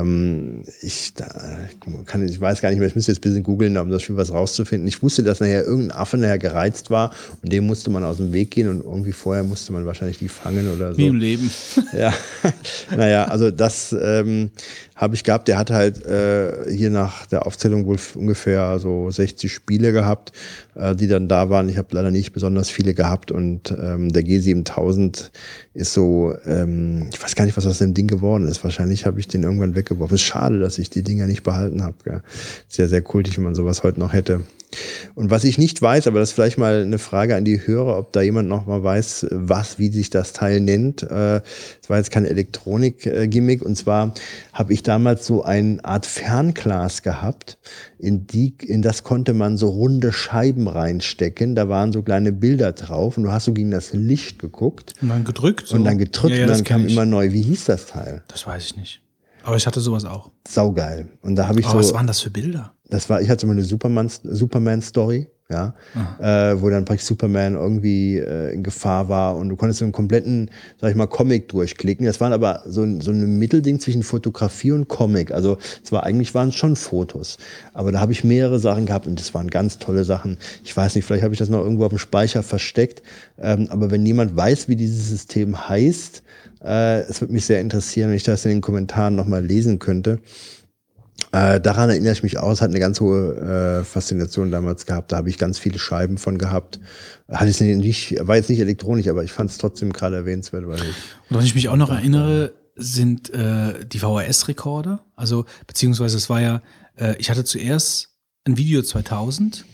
Ähm, 0.00 0.62
ich, 0.82 1.12
kann, 2.06 2.26
ich 2.26 2.40
weiß 2.40 2.60
gar 2.60 2.70
nicht 2.70 2.78
mehr, 2.78 2.88
ich 2.88 2.94
müsste 2.94 3.12
jetzt 3.12 3.18
ein 3.18 3.22
bisschen 3.22 3.42
googeln, 3.42 3.76
um 3.76 3.90
das 3.90 4.02
Spiel 4.02 4.16
was 4.16 4.32
rauszufinden. 4.32 4.88
Ich 4.88 5.02
wusste, 5.02 5.22
dass 5.22 5.40
nachher 5.40 5.64
irgendein 5.64 5.96
Affe 5.96 6.16
nachher 6.16 6.38
gereizt 6.38 6.90
war 6.90 7.12
und 7.42 7.52
dem 7.52 7.66
musste 7.66 7.90
man 7.90 8.04
aus 8.04 8.18
dem 8.18 8.32
Weg 8.32 8.50
gehen 8.50 8.68
und 8.68 8.84
irgendwie 8.84 9.12
vorher 9.12 9.44
musste 9.44 9.72
man 9.72 9.86
wahrscheinlich 9.86 10.18
die 10.18 10.28
fangen 10.28 10.72
oder 10.72 10.92
so. 10.92 10.98
Wie 10.98 11.06
im 11.06 11.16
Leben. 11.16 11.50
Ja, 11.96 12.12
naja, 12.96 13.24
also 13.24 13.50
das 13.50 13.94
ähm, 13.98 14.50
habe 14.98 15.14
ich 15.14 15.22
gehabt. 15.22 15.48
Der 15.48 15.56
hat 15.56 15.70
halt 15.70 16.04
äh, 16.04 16.70
hier 16.70 16.90
nach 16.90 17.24
der 17.26 17.46
Aufzählung 17.46 17.86
wohl 17.86 17.98
ungefähr 18.16 18.78
so 18.80 19.10
60 19.10 19.50
Spiele 19.50 19.92
gehabt, 19.92 20.32
äh, 20.74 20.94
die 20.94 21.06
dann 21.06 21.28
da 21.28 21.48
waren. 21.48 21.68
Ich 21.68 21.78
habe 21.78 21.88
leider 21.92 22.10
nicht 22.10 22.32
besonders 22.32 22.68
viele 22.68 22.94
gehabt 22.94 23.30
und 23.30 23.70
ähm, 23.70 24.12
der 24.12 24.24
G7000 24.24 25.30
ist 25.72 25.92
so, 25.92 26.34
ähm, 26.44 27.08
ich 27.12 27.22
weiß 27.22 27.36
gar 27.36 27.44
nicht, 27.44 27.56
was 27.56 27.66
aus 27.66 27.78
dem 27.78 27.94
Ding 27.94 28.08
geworden 28.08 28.48
ist. 28.48 28.64
Wahrscheinlich 28.64 29.06
habe 29.06 29.20
ich 29.20 29.28
den 29.28 29.44
irgendwann 29.44 29.76
weggeworfen. 29.76 30.16
Ist 30.16 30.22
schade, 30.22 30.58
dass 30.58 30.78
ich 30.78 30.90
die 30.90 31.04
Dinger 31.04 31.26
nicht 31.26 31.44
behalten 31.44 31.84
habe. 31.84 32.22
Sehr, 32.66 32.88
sehr 32.88 33.02
kultig, 33.02 33.36
wenn 33.36 33.44
man 33.44 33.54
sowas 33.54 33.84
heute 33.84 34.00
noch 34.00 34.12
hätte. 34.12 34.40
Und 35.14 35.30
was 35.30 35.44
ich 35.44 35.56
nicht 35.56 35.80
weiß, 35.80 36.06
aber 36.06 36.20
das 36.20 36.30
ist 36.30 36.34
vielleicht 36.34 36.58
mal 36.58 36.82
eine 36.82 36.98
Frage 36.98 37.36
an 37.36 37.44
die 37.44 37.66
Hörer, 37.66 37.98
ob 37.98 38.12
da 38.12 38.20
jemand 38.20 38.48
noch 38.48 38.66
mal 38.66 38.82
weiß, 38.82 39.28
was, 39.30 39.78
wie 39.78 39.88
sich 39.88 40.10
das 40.10 40.32
Teil 40.32 40.60
nennt. 40.60 41.02
Äh, 41.02 41.40
Es 41.82 41.88
war 41.88 41.96
jetzt 41.96 42.10
kein 42.10 42.26
Elektronik-Gimmick. 42.26 43.62
Und 43.62 43.76
zwar 43.76 44.12
habe 44.52 44.72
ich 44.72 44.82
damals 44.88 45.26
so 45.26 45.42
eine 45.42 45.84
Art 45.84 46.06
Fernglas 46.06 47.02
gehabt. 47.02 47.58
In, 47.98 48.26
die, 48.26 48.54
in 48.66 48.82
das 48.82 49.02
konnte 49.04 49.34
man 49.34 49.56
so 49.56 49.68
runde 49.68 50.12
Scheiben 50.12 50.66
reinstecken. 50.68 51.54
Da 51.54 51.68
waren 51.68 51.92
so 51.92 52.02
kleine 52.02 52.32
Bilder 52.32 52.72
drauf. 52.72 53.16
Und 53.16 53.24
du 53.24 53.32
hast 53.32 53.44
so 53.44 53.52
gegen 53.52 53.70
das 53.70 53.92
Licht 53.92 54.38
geguckt 54.38 54.94
Und 55.02 55.10
dann 55.10 55.24
gedrückt. 55.24 55.66
So. 55.68 55.76
und 55.76 55.84
dann 55.84 55.98
gedrückt 55.98 56.32
Ja, 56.34 56.40
ja, 56.40 56.46
und 56.46 56.50
dann 56.52 56.64
kam 56.64 56.86
ich. 56.86 56.92
immer 56.92 57.04
neu. 57.04 57.32
Wie 57.32 57.42
hieß 57.42 57.66
das 57.66 57.86
Teil? 57.86 58.22
Das 58.28 58.46
weiß 58.46 58.64
ich 58.64 58.76
nicht. 58.76 59.02
Aber 59.44 59.56
ich 59.56 59.66
hatte 59.66 59.80
sowas 59.80 60.04
auch. 60.04 60.30
Saugeil. 60.46 61.08
Und 61.22 61.36
da 61.36 61.48
habe 61.48 61.60
ich 61.60 61.66
Aber 61.66 61.78
was 61.78 61.88
so. 61.88 61.94
waren 61.94 62.06
das 62.06 62.20
für 62.20 62.30
Bilder? 62.30 62.72
Das 62.88 63.08
war, 63.08 63.20
ich 63.22 63.28
hatte 63.30 63.46
mal 63.46 63.52
eine 63.52 63.62
Superman, 63.64 64.10
Superman-Story, 64.22 65.28
ja, 65.50 65.74
äh, 66.20 66.60
wo 66.60 66.68
dann 66.68 66.84
praktisch 66.84 67.06
Superman 67.06 67.54
irgendwie 67.54 68.18
äh, 68.18 68.52
in 68.52 68.62
Gefahr 68.62 69.08
war 69.08 69.34
und 69.34 69.48
du 69.48 69.56
konntest 69.56 69.78
so 69.78 69.84
einen 69.86 69.92
kompletten, 69.92 70.50
sag 70.78 70.90
ich 70.90 70.96
mal, 70.96 71.06
Comic 71.06 71.48
durchklicken. 71.48 72.04
Das 72.04 72.20
waren 72.20 72.34
aber 72.34 72.62
so, 72.66 72.82
ein- 72.82 73.00
so 73.00 73.12
ein 73.12 73.38
Mittelding 73.38 73.80
zwischen 73.80 74.02
Fotografie 74.02 74.72
und 74.72 74.88
Comic. 74.88 75.30
Also 75.32 75.56
es 75.82 75.90
war 75.90 76.02
eigentlich 76.04 76.34
waren 76.34 76.50
es 76.50 76.56
schon 76.56 76.76
Fotos, 76.76 77.38
aber 77.72 77.92
da 77.92 78.00
habe 78.00 78.12
ich 78.12 78.24
mehrere 78.24 78.58
Sachen 78.58 78.84
gehabt 78.84 79.06
und 79.06 79.18
das 79.18 79.32
waren 79.32 79.48
ganz 79.48 79.78
tolle 79.78 80.04
Sachen. 80.04 80.36
Ich 80.64 80.76
weiß 80.76 80.94
nicht, 80.94 81.06
vielleicht 81.06 81.24
habe 81.24 81.32
ich 81.32 81.38
das 81.38 81.48
noch 81.48 81.60
irgendwo 81.62 81.84
auf 81.84 81.90
dem 81.90 81.98
Speicher 81.98 82.42
versteckt, 82.42 83.02
ähm, 83.38 83.68
aber 83.70 83.90
wenn 83.90 84.04
jemand 84.04 84.36
weiß, 84.36 84.68
wie 84.68 84.76
dieses 84.76 85.08
System 85.08 85.66
heißt, 85.66 86.22
äh, 86.62 87.00
es 87.08 87.22
würde 87.22 87.32
mich 87.32 87.46
sehr 87.46 87.62
interessieren, 87.62 88.10
wenn 88.10 88.16
ich 88.16 88.22
das 88.24 88.44
in 88.44 88.50
den 88.50 88.60
Kommentaren 88.60 89.14
nochmal 89.16 89.42
lesen 89.46 89.78
könnte. 89.78 90.18
Äh, 91.32 91.60
daran 91.60 91.90
erinnere 91.90 92.12
ich 92.12 92.22
mich 92.22 92.38
aus, 92.38 92.62
hat 92.62 92.70
eine 92.70 92.78
ganz 92.78 93.00
hohe 93.00 93.80
äh, 93.80 93.84
Faszination 93.84 94.50
damals 94.50 94.86
gehabt. 94.86 95.12
Da 95.12 95.16
habe 95.18 95.28
ich 95.28 95.36
ganz 95.36 95.58
viele 95.58 95.78
Scheiben 95.78 96.16
von 96.16 96.38
gehabt. 96.38 96.80
Hatte 97.28 97.50
ich 97.50 97.60
nicht, 97.60 98.16
war 98.20 98.36
jetzt 98.36 98.48
nicht 98.48 98.60
elektronisch, 98.60 99.08
aber 99.08 99.24
ich 99.24 99.32
fand 99.32 99.50
es 99.50 99.58
trotzdem 99.58 99.92
gerade 99.92 100.16
erwähnenswert, 100.16 100.66
weil 100.66 100.78
ich. 100.78 100.96
Und 101.30 101.36
was 101.36 101.44
ich 101.44 101.54
mich 101.54 101.68
auch 101.68 101.76
noch 101.76 101.90
erinnere, 101.90 102.52
sind 102.76 103.30
äh, 103.30 103.84
die 103.84 103.98
VHS-Rekorder. 103.98 105.04
Also, 105.16 105.44
beziehungsweise 105.66 106.16
es 106.16 106.30
war 106.30 106.40
ja, 106.40 106.62
äh, 106.96 107.16
ich 107.18 107.30
hatte 107.30 107.44
zuerst 107.44 108.14
ein 108.44 108.56
Video 108.56 108.82
2000 108.82 109.64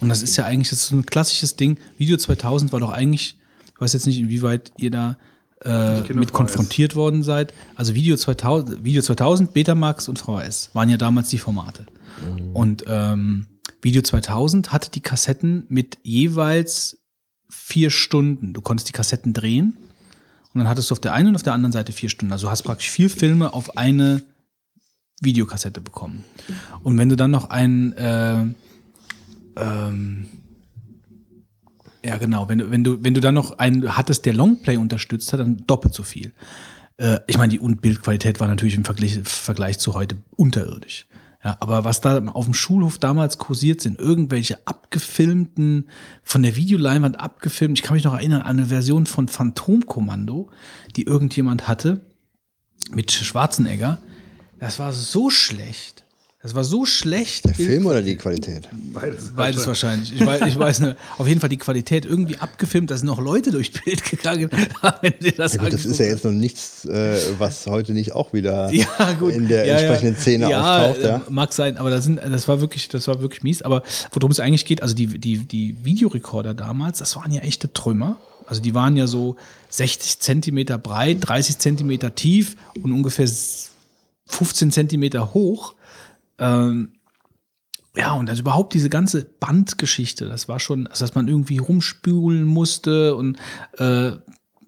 und 0.00 0.08
das 0.08 0.22
ist 0.22 0.36
ja 0.36 0.44
eigentlich 0.44 0.70
das 0.70 0.80
ist 0.80 0.88
so 0.88 0.96
ein 0.96 1.06
klassisches 1.06 1.56
Ding. 1.56 1.78
Video 1.98 2.16
2000 2.16 2.72
war 2.72 2.80
doch 2.80 2.92
eigentlich, 2.92 3.36
ich 3.74 3.80
weiß 3.80 3.92
jetzt 3.92 4.06
nicht, 4.06 4.18
inwieweit 4.18 4.72
ihr 4.78 4.90
da 4.90 5.18
äh, 5.64 6.00
mit 6.12 6.32
konfrontiert 6.32 6.94
worden 6.94 7.22
seid. 7.22 7.54
Also 7.74 7.94
Video 7.94 8.16
2000, 8.16 8.84
Video 8.84 9.02
2000, 9.02 9.52
Betamax 9.52 10.08
und 10.08 10.18
VHS 10.18 10.70
waren 10.72 10.88
ja 10.88 10.96
damals 10.96 11.28
die 11.28 11.38
Formate. 11.38 11.86
Und 12.52 12.84
ähm, 12.86 13.46
Video 13.80 14.02
2000 14.02 14.72
hatte 14.72 14.90
die 14.90 15.00
Kassetten 15.00 15.64
mit 15.68 15.98
jeweils 16.02 16.98
vier 17.48 17.90
Stunden. 17.90 18.52
Du 18.52 18.60
konntest 18.60 18.88
die 18.88 18.92
Kassetten 18.92 19.32
drehen 19.32 19.76
und 20.54 20.58
dann 20.58 20.68
hattest 20.68 20.90
du 20.90 20.94
auf 20.94 21.00
der 21.00 21.14
einen 21.14 21.28
und 21.28 21.34
auf 21.36 21.42
der 21.42 21.54
anderen 21.54 21.72
Seite 21.72 21.92
vier 21.92 22.08
Stunden. 22.08 22.32
Also 22.32 22.46
du 22.46 22.50
hast 22.50 22.62
praktisch 22.62 22.90
vier 22.90 23.10
Filme 23.10 23.52
auf 23.54 23.76
eine 23.76 24.22
Videokassette 25.20 25.80
bekommen. 25.80 26.24
Und 26.82 26.98
wenn 26.98 27.08
du 27.08 27.16
dann 27.16 27.30
noch 27.30 27.50
ein, 27.50 27.92
äh, 27.94 28.44
ähm, 29.56 30.26
ja 32.04 32.16
genau, 32.16 32.48
wenn 32.48 32.58
du, 32.58 32.70
wenn 32.70 32.84
du, 32.84 33.02
wenn 33.04 33.14
du 33.14 33.20
dann 33.20 33.34
noch 33.34 33.58
einen 33.58 33.96
hattest, 33.96 34.26
der 34.26 34.34
Longplay 34.34 34.76
unterstützt 34.76 35.32
hat, 35.32 35.40
dann 35.40 35.64
doppelt 35.66 35.94
so 35.94 36.02
viel. 36.02 36.32
Äh, 36.96 37.20
ich 37.26 37.38
meine, 37.38 37.56
die 37.56 37.58
Bildqualität 37.58 38.40
war 38.40 38.48
natürlich 38.48 38.74
im 38.74 38.84
Vergleich, 38.84 39.20
Vergleich 39.24 39.78
zu 39.78 39.94
heute 39.94 40.16
unterirdisch. 40.36 41.06
Ja, 41.44 41.56
aber 41.58 41.84
was 41.84 42.00
da 42.00 42.24
auf 42.26 42.44
dem 42.44 42.54
Schulhof 42.54 42.98
damals 42.98 43.38
kursiert 43.38 43.80
sind, 43.80 43.98
irgendwelche 43.98 44.64
abgefilmten, 44.64 45.88
von 46.22 46.42
der 46.44 46.54
Videoleinwand 46.54 47.18
abgefilmt, 47.18 47.78
ich 47.78 47.82
kann 47.82 47.94
mich 47.94 48.04
noch 48.04 48.14
erinnern 48.14 48.42
an 48.42 48.58
eine 48.58 48.66
Version 48.66 49.06
von 49.06 49.26
Phantomkommando, 49.26 50.50
die 50.94 51.02
irgendjemand 51.02 51.66
hatte, 51.66 52.00
mit 52.92 53.10
Schwarzenegger. 53.10 53.98
Das 54.60 54.78
war 54.78 54.92
so 54.92 55.30
schlecht. 55.30 56.01
Das 56.42 56.56
war 56.56 56.64
so 56.64 56.84
schlecht. 56.84 57.44
Der 57.44 57.54
Film 57.54 57.86
oder 57.86 58.02
die 58.02 58.16
Qualität? 58.16 58.68
Beides. 58.72 59.30
Beides 59.36 59.64
wahrscheinlich. 59.64 60.12
Ich 60.12 60.26
weiß, 60.26 60.42
ich 60.48 60.58
weiß 60.58 60.80
ne, 60.80 60.96
auf 61.16 61.28
jeden 61.28 61.38
Fall 61.38 61.48
die 61.48 61.56
Qualität 61.56 62.04
irgendwie 62.04 62.36
abgefilmt, 62.38 62.90
da 62.90 62.96
sind 62.96 63.06
noch 63.06 63.20
Leute 63.20 63.52
durchs 63.52 63.70
Bild 63.70 64.04
gegangen. 64.04 64.50
Sie 65.20 65.30
das 65.30 65.54
Ja, 65.54 65.62
gut, 65.62 65.72
das 65.72 65.84
ist 65.84 66.00
ja 66.00 66.06
jetzt 66.06 66.24
noch 66.24 66.32
nichts, 66.32 66.84
äh, 66.84 67.16
was 67.38 67.68
heute 67.68 67.92
nicht 67.92 68.12
auch 68.12 68.32
wieder 68.32 68.72
ja, 68.72 69.12
gut. 69.20 69.34
in 69.34 69.46
der 69.46 69.66
ja, 69.66 69.76
entsprechenden 69.76 70.16
Szene 70.16 70.50
ja, 70.50 70.88
auftaucht. 70.88 71.04
Ja? 71.04 71.16
äh, 71.18 71.20
Mag 71.30 71.52
sein, 71.52 71.76
aber 71.76 71.90
das, 71.90 72.04
sind, 72.04 72.20
das 72.20 72.48
war 72.48 72.60
wirklich, 72.60 72.88
das 72.88 73.06
war 73.06 73.20
wirklich 73.20 73.44
mies. 73.44 73.62
Aber 73.62 73.84
worum 74.10 74.32
es 74.32 74.40
eigentlich 74.40 74.64
geht, 74.64 74.82
also 74.82 74.96
die, 74.96 75.06
die, 75.06 75.38
die 75.38 75.76
Videorekorder 75.84 76.54
damals, 76.54 76.98
das 76.98 77.14
waren 77.14 77.30
ja 77.30 77.42
echte 77.42 77.72
Trümmer. 77.72 78.16
Also 78.46 78.60
die 78.60 78.74
waren 78.74 78.96
ja 78.96 79.06
so 79.06 79.36
60 79.68 80.18
Zentimeter 80.18 80.76
breit, 80.76 81.18
30 81.20 81.58
Zentimeter 81.58 82.16
tief 82.16 82.56
und 82.82 82.90
ungefähr 82.90 83.28
15 84.26 84.72
Zentimeter 84.72 85.34
hoch. 85.34 85.74
Ähm, 86.42 86.92
ja, 87.96 88.12
und 88.14 88.28
also 88.30 88.40
überhaupt 88.40 88.72
diese 88.74 88.88
ganze 88.88 89.24
Bandgeschichte, 89.24 90.26
das 90.26 90.48
war 90.48 90.58
schon, 90.60 90.86
also 90.86 91.04
dass 91.04 91.14
man 91.14 91.28
irgendwie 91.28 91.58
rumspülen 91.58 92.44
musste 92.44 93.14
und 93.16 93.36
äh, 93.78 94.12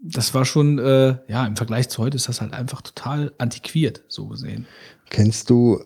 das 0.03 0.35
war 0.35 0.45
schon, 0.45 0.79
äh, 0.79 1.17
ja, 1.29 1.47
im 1.47 1.57
Vergleich 1.57 1.89
zu 1.89 2.03
heute 2.03 2.17
ist 2.17 2.29
das 2.29 2.43
halt 2.43 2.53
einfach 2.53 2.83
total 2.83 3.33
antiquiert, 3.39 4.03
so 4.09 4.27
gesehen. 4.27 4.67
Kennst 5.09 5.49
du, 5.49 5.83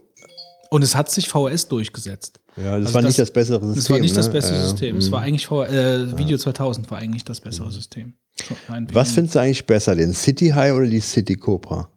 Und 0.71 0.83
es 0.83 0.97
hat 0.97 1.11
sich 1.11 1.29
VHS 1.29 1.69
durchgesetzt. 1.69 2.41
ja, 2.57 2.77
das 2.77 2.87
Also 2.87 2.95
war 2.95 3.03
das- 3.03 3.09
nicht 3.11 3.19
das 3.21 3.33
bessere 3.33 3.61
System. 3.67 3.75
Das 3.77 3.91
war 3.91 3.99
nicht 4.01 4.17
das 4.17 4.27
ne? 4.27 4.33
bessere 4.33 4.55
Ja, 4.57 4.61
ja. 4.63 4.69
System. 4.69 4.97
Es 4.97 5.13
war 5.13 5.21
eigentlich 5.23 5.47
V 5.47 5.65
äh, 5.65 6.19
Video 6.19 6.37
2000 6.39 6.91
war 6.91 6.99
eigentlich 6.99 7.25
das 7.25 7.41
bessere 7.41 7.71
System. 7.71 8.15
Schon 8.43 8.57
ein 8.75 8.89
Was 8.93 9.13
findest 9.13 9.37
du 9.37 9.39
eigentlich 9.41 9.65
besser, 9.65 9.95
den 9.95 10.13
City 10.13 10.49
High 10.49 10.73
oder 10.75 10.87
die 10.89 11.01
City 11.01 11.37
Cobra? 11.37 11.89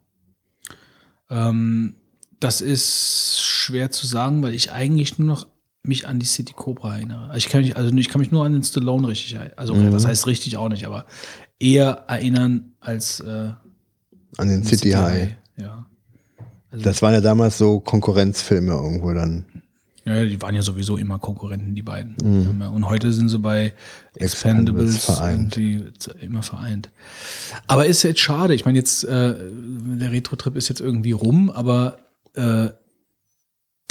Ähm, 1.30 1.96
das 2.40 2.62
ist 2.62 3.40
schwer 3.62 3.92
zu 3.92 4.08
sagen, 4.08 4.42
weil 4.44 4.54
ich 4.54 4.72
eigentlich 4.72 5.18
nur 5.20 5.28
noch 5.28 5.48
mich 5.84 6.08
an 6.08 6.20
die 6.20 6.26
City 6.26 6.54
Cobra 6.54 6.96
erinnere. 6.98 7.26
Also 7.28 7.38
ich 7.38 7.50
kann 7.50 7.62
mich, 7.62 7.76
also 7.76 7.96
ich 7.96 8.10
kann 8.10 8.22
mich 8.22 8.32
nur 8.32 8.46
an 8.46 8.54
den 8.54 8.64
Stallone 8.64 9.08
richtig 9.08 9.34
erinnern. 9.34 9.54
Also 9.58 9.74
Mhm. 9.74 9.92
was 9.94 10.06
heißt 10.06 10.28
richtig 10.28 10.58
auch 10.58 10.70
nicht, 10.70 10.86
aber 10.86 11.06
eher 11.60 12.04
erinnern 12.08 12.74
als 12.80 13.20
äh, 13.20 13.50
An 14.38 14.48
den 14.48 14.64
City, 14.64 14.92
High. 14.92 15.36
Ja. 15.58 15.86
Also, 16.72 16.84
Das 16.84 17.02
waren 17.02 17.14
ja 17.14 17.22
damals 17.22 17.58
so 17.58 17.80
Konkurrenzfilme 17.80 18.72
irgendwo 18.74 19.12
dann. 19.14 19.46
ja, 20.06 20.24
die 20.24 20.42
waren 20.42 20.56
ja 20.56 20.62
sowieso 20.62 20.98
immer 20.98 21.20
Konkurrenten, 21.20 21.76
die 21.76 21.82
beiden. 21.82 22.16
Mhm. 22.24 22.62
Und 22.62 22.86
heute 22.88 23.12
sind 23.12 23.30
sie 23.30 23.38
bei 23.40 23.74
Expendables, 24.16 24.96
Expendables 24.96 25.06
vereint. 25.06 25.58
immer 26.22 26.44
vereint. 26.44 26.90
Aber 27.68 27.86
ist 27.88 28.04
jetzt 28.04 28.20
schade. 28.22 28.54
Ich 28.56 28.66
meine, 28.66 28.78
jetzt 28.78 29.04
äh, 29.04 29.36
der 29.36 30.12
Retro-Trip 30.12 30.56
ist 30.56 30.70
jetzt 30.70 30.80
irgendwie 30.82 31.12
rum, 31.12 31.50
aber 31.50 31.98
äh, 32.36 32.70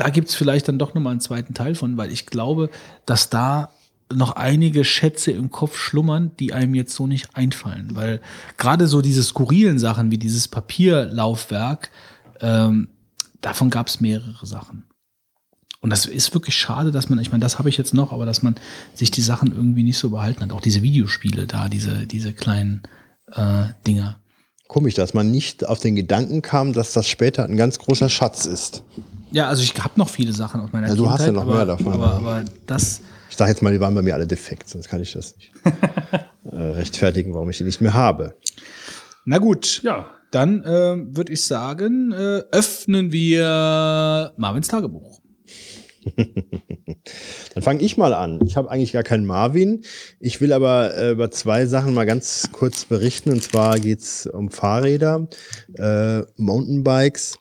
da 0.00 0.08
gibt's 0.08 0.34
vielleicht 0.34 0.66
dann 0.66 0.78
doch 0.78 0.94
nochmal 0.94 1.12
einen 1.12 1.20
zweiten 1.20 1.52
Teil 1.52 1.74
von, 1.74 1.99
weil 1.99 2.10
ich 2.10 2.26
glaube, 2.26 2.70
dass 3.04 3.28
da 3.28 3.70
noch 4.12 4.33
einige 4.33 4.84
Schätze 4.84 5.31
im 5.31 5.50
Kopf 5.50 5.78
schlummern, 5.78 6.33
die 6.40 6.52
einem 6.52 6.74
jetzt 6.74 6.94
so 6.94 7.06
nicht 7.06 7.36
einfallen. 7.36 7.90
Weil 7.94 8.20
gerade 8.56 8.88
so 8.88 9.02
diese 9.02 9.22
skurrilen 9.22 9.78
Sachen 9.78 10.10
wie 10.10 10.18
dieses 10.18 10.49
Papierlaufwerk, 10.49 11.90
ähm, 12.40 12.88
davon 13.42 13.68
gab's 13.70 14.00
mehrere 14.00 14.47
Sachen. 14.47 14.84
Und 15.83 15.90
das 15.90 16.06
ist 16.06 16.34
wirklich 16.34 16.56
schade, 16.56 16.92
dass 16.92 17.08
man, 17.08 17.18
ich 17.20 17.31
meine, 17.31 17.42
das 17.42 17.58
habe 17.58 17.68
ich 17.68 17.76
jetzt 17.76 17.94
noch, 17.94 18.12
aber 18.12 18.26
dass 18.26 18.42
man 18.42 18.56
sich 18.94 19.10
die 19.10 19.22
Sachen 19.22 19.52
irgendwie 19.52 19.83
nicht 19.83 19.99
so 19.99 20.10
behalten 20.10 20.42
hat. 20.42 20.52
Auch 20.52 20.60
diese 20.60 20.83
Videospiele 20.83 21.47
da, 21.47 21.68
diese, 21.68 22.06
diese 22.06 22.33
kleinen 22.33 22.83
äh, 23.33 23.66
Dinger. 23.86 24.18
Komisch, 24.66 24.94
dass 24.94 25.15
man 25.15 25.31
nicht 25.31 25.66
auf 25.66 25.81
den 25.81 25.94
Gedanken 25.94 26.42
kam, 26.42 26.72
dass 26.72 26.92
das 26.92 27.08
später 27.08 27.44
ein 27.44 27.56
ganz 27.56 27.78
großer 27.78 28.08
Schatz 28.08 28.47
ist. 28.47 28.83
Ja, 29.32 29.48
also 29.48 29.62
ich 29.62 29.74
habe 29.82 29.94
noch 29.96 30.08
viele 30.08 30.32
Sachen 30.32 30.60
aus 30.60 30.70
meiner 30.72 30.88
Ja, 30.88 30.94
du 30.94 31.02
Kindheit. 31.02 31.18
hast 31.20 31.26
ja 31.26 31.32
noch 31.32 31.42
aber, 31.42 31.54
mehr 31.56 31.66
davon, 31.66 31.92
Aber, 31.92 32.14
aber 32.14 32.44
das, 32.66 33.00
Ich 33.30 33.36
sage 33.36 33.50
jetzt 33.50 33.62
mal, 33.62 33.72
die 33.72 33.80
waren 33.80 33.94
bei 33.94 34.02
mir 34.02 34.14
alle 34.14 34.26
defekt, 34.26 34.68
sonst 34.68 34.88
kann 34.88 35.00
ich 35.00 35.12
das 35.12 35.36
nicht 35.36 35.52
äh, 36.50 36.56
rechtfertigen, 36.56 37.32
warum 37.34 37.48
ich 37.50 37.58
die 37.58 37.64
nicht 37.64 37.80
mehr 37.80 37.94
habe. 37.94 38.34
na 39.24 39.38
gut. 39.38 39.82
Ja, 39.84 40.06
Dann 40.32 40.62
äh, 40.64 41.16
würde 41.16 41.32
ich 41.32 41.44
sagen, 41.44 42.12
äh, 42.12 42.42
öffnen 42.50 43.12
wir 43.12 44.32
Marvins 44.36 44.68
Tagebuch. 44.68 45.20
Dann 47.54 47.62
fange 47.62 47.82
ich 47.82 47.96
mal 47.98 48.14
an. 48.14 48.40
Ich 48.46 48.56
habe 48.56 48.70
eigentlich 48.70 48.92
gar 48.92 49.02
keinen 49.02 49.26
Marvin. 49.26 49.82
Ich 50.18 50.40
will 50.40 50.52
aber 50.52 50.96
äh, 50.96 51.10
über 51.10 51.30
zwei 51.30 51.66
Sachen 51.66 51.92
mal 51.94 52.06
ganz 52.06 52.48
kurz 52.52 52.84
berichten. 52.86 53.30
Und 53.30 53.42
zwar 53.42 53.78
geht's 53.78 54.26
um 54.26 54.50
Fahrräder, 54.50 55.28
äh, 55.74 56.22
Mountainbikes 56.36 57.38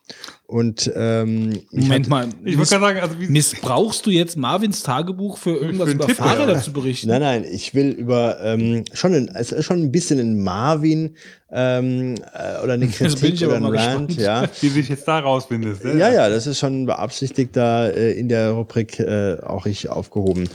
und 0.50 0.90
ähm, 0.96 1.62
ich 1.70 1.82
Moment 1.82 2.08
mal. 2.08 2.28
ich 2.44 2.58
wollte 2.58 2.70
gerade 2.70 2.84
sagen, 2.84 3.00
also 3.00 3.20
wie, 3.20 3.28
Missbrauchst 3.28 4.04
du 4.04 4.10
jetzt 4.10 4.36
Marvins 4.36 4.82
Tagebuch 4.82 5.38
für 5.38 5.50
irgendwas 5.52 5.86
einen 5.86 5.96
über 5.96 6.06
Tipp, 6.06 6.16
Fahrräder 6.16 6.54
ja. 6.54 6.60
zu 6.60 6.72
berichten? 6.72 7.08
Nein, 7.08 7.20
nein, 7.20 7.44
ich 7.48 7.72
will 7.72 7.90
über 7.90 8.38
ähm, 8.42 8.84
schon, 8.92 9.14
ein, 9.14 9.30
es 9.32 9.52
ist 9.52 9.64
schon 9.64 9.80
ein 9.80 9.92
bisschen 9.92 10.18
ein 10.18 10.42
Marvin 10.42 11.14
ähm, 11.52 12.14
äh, 12.32 12.62
oder 12.62 12.74
eine 12.74 12.86
Kritik 12.88 13.34
ich 13.34 13.46
oder 13.46 13.56
ein 13.56 13.64
Rant, 13.64 14.16
ja. 14.16 14.48
wie 14.60 14.68
du 14.68 14.74
dich 14.74 14.88
jetzt 14.88 15.06
da 15.06 15.18
rausfindest. 15.20 15.84
ne? 15.84 15.98
Ja, 15.98 16.12
ja, 16.12 16.28
das 16.28 16.46
ist 16.46 16.58
schon 16.58 16.86
beabsichtigt 16.86 17.56
da 17.56 17.88
äh, 17.88 18.12
in 18.12 18.28
der 18.28 18.50
Rubrik 18.50 19.00
äh, 19.00 19.36
auch 19.42 19.66
richtig 19.66 19.90
aufgehoben. 19.90 20.48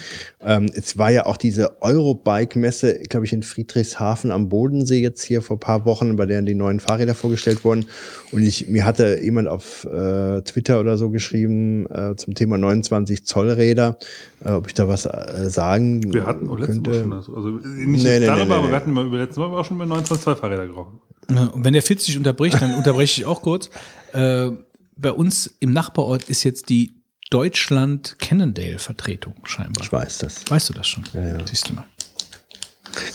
Ähm, 0.43 0.69
es 0.73 0.97
war 0.97 1.09
ja 1.09 1.25
auch 1.25 1.37
diese 1.37 1.81
Eurobike-Messe, 1.81 2.99
glaube 3.09 3.25
ich, 3.25 3.33
in 3.33 3.43
Friedrichshafen 3.43 4.31
am 4.31 4.47
Bodensee 4.47 5.01
jetzt 5.01 5.23
hier 5.23 5.41
vor 5.41 5.59
paar 5.59 5.85
Wochen, 5.85 6.15
bei 6.15 6.25
der 6.25 6.41
die 6.41 6.55
neuen 6.55 6.79
Fahrräder 6.79 7.15
vorgestellt 7.15 7.63
wurden. 7.65 7.87
Und 8.31 8.43
ich, 8.43 8.67
mir 8.67 8.85
hatte 8.85 9.19
jemand 9.21 9.47
auf 9.47 9.84
äh, 9.87 10.41
Twitter 10.43 10.79
oder 10.79 10.97
so 10.97 11.09
geschrieben 11.09 11.85
äh, 11.91 12.15
zum 12.15 12.33
Thema 12.35 12.57
29 12.57 13.25
Zoll 13.25 13.49
Räder, 13.51 13.97
äh, 14.43 14.51
ob 14.51 14.67
ich 14.67 14.73
da 14.73 14.87
was 14.87 15.05
äh, 15.05 15.49
sagen 15.49 16.13
Wir 16.13 16.25
hatten 16.25 16.49
auch 16.49 16.57
letztes 16.57 16.77
Mal 16.77 16.83
könnte. 16.83 17.01
schon 17.01 17.11
das. 17.11 17.29
Also 17.29 17.49
nicht 17.49 18.03
Nee, 18.03 18.19
nee, 18.19 18.25
darüber, 18.25 18.45
nee, 18.45 18.51
aber 18.53 18.61
nee. 18.63 18.69
wir 18.69 18.75
hatten 18.75 18.93
mal 18.93 19.05
über 19.05 19.17
letztes 19.17 19.37
Mal 19.37 19.45
auch 19.45 19.65
schon 19.65 19.77
bei 19.77 19.85
29 19.85 20.39
Fahrräder 20.39 20.65
gesprochen. 20.67 20.99
Ja, 21.29 21.45
Und 21.45 21.63
wenn 21.63 21.73
der 21.73 21.81
Fitz 21.81 22.05
sich 22.05 22.17
unterbricht, 22.17 22.61
dann 22.61 22.75
unterbreche 22.75 23.21
ich 23.21 23.27
auch 23.27 23.41
kurz. 23.41 23.69
Äh, 24.13 24.51
bei 24.97 25.11
uns 25.11 25.55
im 25.59 25.73
Nachbarort 25.73 26.29
ist 26.29 26.43
jetzt 26.43 26.69
die 26.69 26.93
Deutschland 27.31 28.17
Cannondale-Vertretung 28.19 29.33
scheinbar. 29.43 29.83
Ich 29.83 29.91
weiß 29.91 30.19
das. 30.19 30.43
Weißt 30.47 30.69
du 30.69 30.73
das 30.73 30.87
schon? 30.87 31.03
Ja, 31.13 31.27
ja. 31.27 31.37
Siehst 31.45 31.69
du 31.69 31.73
mal. 31.73 31.85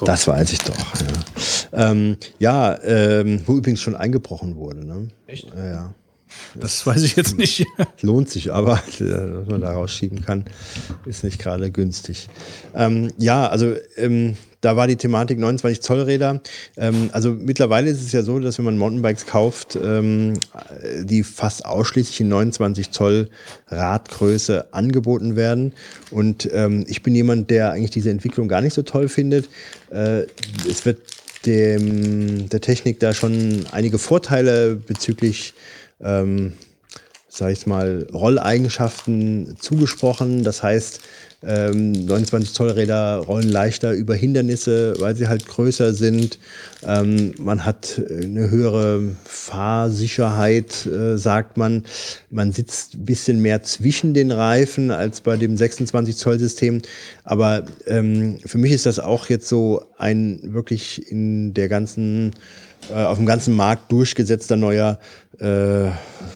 Das 0.05 0.27
weiß 0.29 0.53
ich 0.53 0.59
doch. 0.59 0.77
Ja, 0.77 1.91
ähm, 1.91 2.17
ja 2.39 2.83
ähm, 2.83 3.41
wo 3.47 3.57
übrigens 3.57 3.81
schon 3.81 3.95
eingebrochen 3.97 4.57
wurde. 4.57 4.85
Ne? 4.85 5.09
Echt? 5.27 5.47
Ja, 5.57 5.67
ja. 5.67 5.95
Das 6.55 6.87
weiß 6.87 7.03
ich 7.03 7.17
jetzt 7.17 7.39
nicht. 7.39 7.67
Lohnt 8.03 8.31
sich 8.31 8.53
aber, 8.53 8.83
äh, 8.99 9.05
was 9.05 9.49
man 9.49 9.61
da 9.61 9.73
rausschieben 9.73 10.25
kann, 10.25 10.45
ist 11.07 11.25
nicht 11.25 11.39
gerade 11.39 11.71
günstig. 11.71 12.29
Ähm, 12.75 13.13
ja, 13.19 13.49
also 13.49 13.75
ähm, 13.97 14.37
da 14.61 14.77
war 14.77 14.87
die 14.87 14.97
Thematik 14.97 15.39
29 15.39 15.81
Zoll 15.81 16.03
Räder. 16.03 16.41
Ähm, 16.77 17.09
also 17.13 17.33
mittlerweile 17.33 17.91
ist 17.91 18.03
es 18.03 18.13
ja 18.13 18.23
so, 18.23 18.39
dass 18.39 18.59
wenn 18.59 18.67
man 18.67 18.79
Mountainbikes 18.79 19.27
kauft, 19.27 19.79
ähm, 19.83 20.35
die 21.03 21.23
fast 21.23 21.65
ausschließlich 21.65 22.21
in 22.21 22.29
29 22.29 22.91
Zoll 22.91 23.31
Radgröße 23.69 24.73
angeboten 24.73 25.37
werden. 25.37 25.73
Und 26.11 26.49
ähm, 26.53 26.85
ich 26.89 27.03
bin 27.03 27.15
jemand, 27.15 27.51
der 27.51 27.73
eigentlich 27.73 27.91
diese 27.91 28.11
Entwicklung 28.11 28.49
gar 28.49 28.61
nicht 28.61 28.75
so 28.75 28.83
toll 28.83 29.09
findet. 29.09 29.49
Äh, 29.91 30.25
es 30.69 30.85
wird 30.85 30.99
dem, 31.47 32.51
der 32.51 32.61
Technik 32.61 33.01
da 33.01 33.15
schon 33.15 33.65
einige 33.73 33.99
Vorteile 33.99 34.77
bezüglich 34.77 35.55
ähm, 36.03 36.53
sag 37.29 37.53
ich 37.53 37.67
mal, 37.67 38.07
Rolleigenschaften 38.13 39.57
zugesprochen. 39.59 40.43
Das 40.43 40.63
heißt, 40.63 41.01
ähm, 41.43 41.93
29 41.93 42.53
Zoll 42.53 42.71
Räder 42.71 43.17
rollen 43.17 43.49
leichter 43.49 43.93
über 43.93 44.15
Hindernisse, 44.15 44.95
weil 44.99 45.17
sie 45.17 45.27
halt 45.27 45.47
größer 45.47 45.95
sind. 45.95 46.39
Ähm, 46.87 47.33
man 47.39 47.65
hat 47.65 48.03
eine 48.11 48.51
höhere 48.51 49.17
Fahrsicherheit, 49.25 50.85
äh, 50.87 51.17
sagt 51.17 51.57
man. 51.57 51.85
Man 52.31 52.53
sitzt 52.53 52.95
ein 52.95 53.05
bisschen 53.07 53.41
mehr 53.41 53.63
zwischen 53.63 54.13
den 54.13 54.33
Reifen 54.33 54.91
als 54.91 55.23
bei 55.23 55.37
dem 55.37 55.57
26 55.57 56.17
Zoll 56.17 56.39
System. 56.39 56.83
Aber 57.25 57.65
ähm, 57.87 58.39
für 58.45 58.59
mich 58.59 58.73
ist 58.73 58.85
das 58.85 58.99
auch 58.99 59.31
jetzt 59.31 59.49
so 59.49 59.87
ein 59.97 60.41
wirklich 60.43 61.11
in 61.11 61.55
der 61.55 61.69
ganzen 61.69 62.33
äh, 62.89 63.05
auf 63.05 63.19
dem 63.19 63.27
ganzen 63.27 63.55
Markt 63.55 63.93
durchgesetzter 63.93 64.57
neuer 64.57 64.99
äh, 65.41 65.91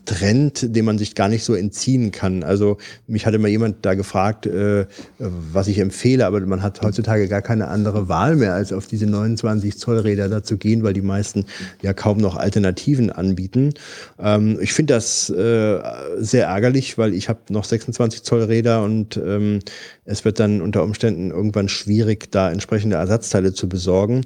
Trend, 0.06 0.74
dem 0.74 0.84
man 0.86 0.98
sich 0.98 1.14
gar 1.14 1.28
nicht 1.28 1.44
so 1.44 1.54
entziehen 1.54 2.10
kann. 2.10 2.42
Also 2.42 2.78
mich 3.06 3.26
hatte 3.26 3.38
mal 3.38 3.48
jemand 3.48 3.84
da 3.84 3.94
gefragt, 3.94 4.46
äh, 4.46 4.86
was 5.18 5.68
ich 5.68 5.78
empfehle, 5.78 6.26
aber 6.26 6.40
man 6.40 6.62
hat 6.62 6.80
heutzutage 6.82 7.28
gar 7.28 7.42
keine 7.42 7.68
andere 7.68 8.08
Wahl 8.08 8.36
mehr, 8.36 8.54
als 8.54 8.72
auf 8.72 8.86
diese 8.86 9.06
29 9.06 9.78
Zoll 9.78 9.98
Räder 9.98 10.28
da 10.28 10.42
zu 10.42 10.56
gehen, 10.56 10.82
weil 10.82 10.94
die 10.94 11.02
meisten 11.02 11.44
ja 11.82 11.92
kaum 11.92 12.18
noch 12.18 12.36
Alternativen 12.36 13.10
anbieten. 13.10 13.74
Ähm, 14.18 14.58
ich 14.60 14.72
finde 14.72 14.94
das 14.94 15.28
äh, 15.30 15.80
sehr 16.18 16.46
ärgerlich, 16.46 16.96
weil 16.96 17.14
ich 17.14 17.28
habe 17.28 17.40
noch 17.50 17.64
26 17.64 18.22
Zoll 18.22 18.44
Räder 18.44 18.82
und 18.82 19.16
ähm, 19.18 19.60
es 20.04 20.24
wird 20.24 20.40
dann 20.40 20.62
unter 20.62 20.82
Umständen 20.82 21.30
irgendwann 21.30 21.68
schwierig, 21.68 22.30
da 22.30 22.50
entsprechende 22.50 22.96
Ersatzteile 22.96 23.52
zu 23.52 23.68
besorgen 23.68 24.22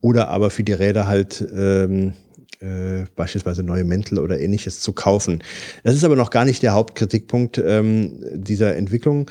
oder 0.00 0.28
aber 0.28 0.50
für 0.50 0.64
die 0.64 0.72
Räder 0.72 1.06
halt 1.06 1.46
ähm, 1.54 2.14
äh, 2.62 3.06
beispielsweise 3.16 3.62
neue 3.62 3.84
Mäntel 3.84 4.18
oder 4.18 4.40
ähnliches 4.40 4.80
zu 4.80 4.92
kaufen. 4.92 5.42
Das 5.84 5.94
ist 5.94 6.04
aber 6.04 6.16
noch 6.16 6.30
gar 6.30 6.44
nicht 6.44 6.62
der 6.62 6.72
Hauptkritikpunkt 6.72 7.58
ähm, 7.58 8.12
dieser 8.34 8.76
Entwicklung, 8.76 9.30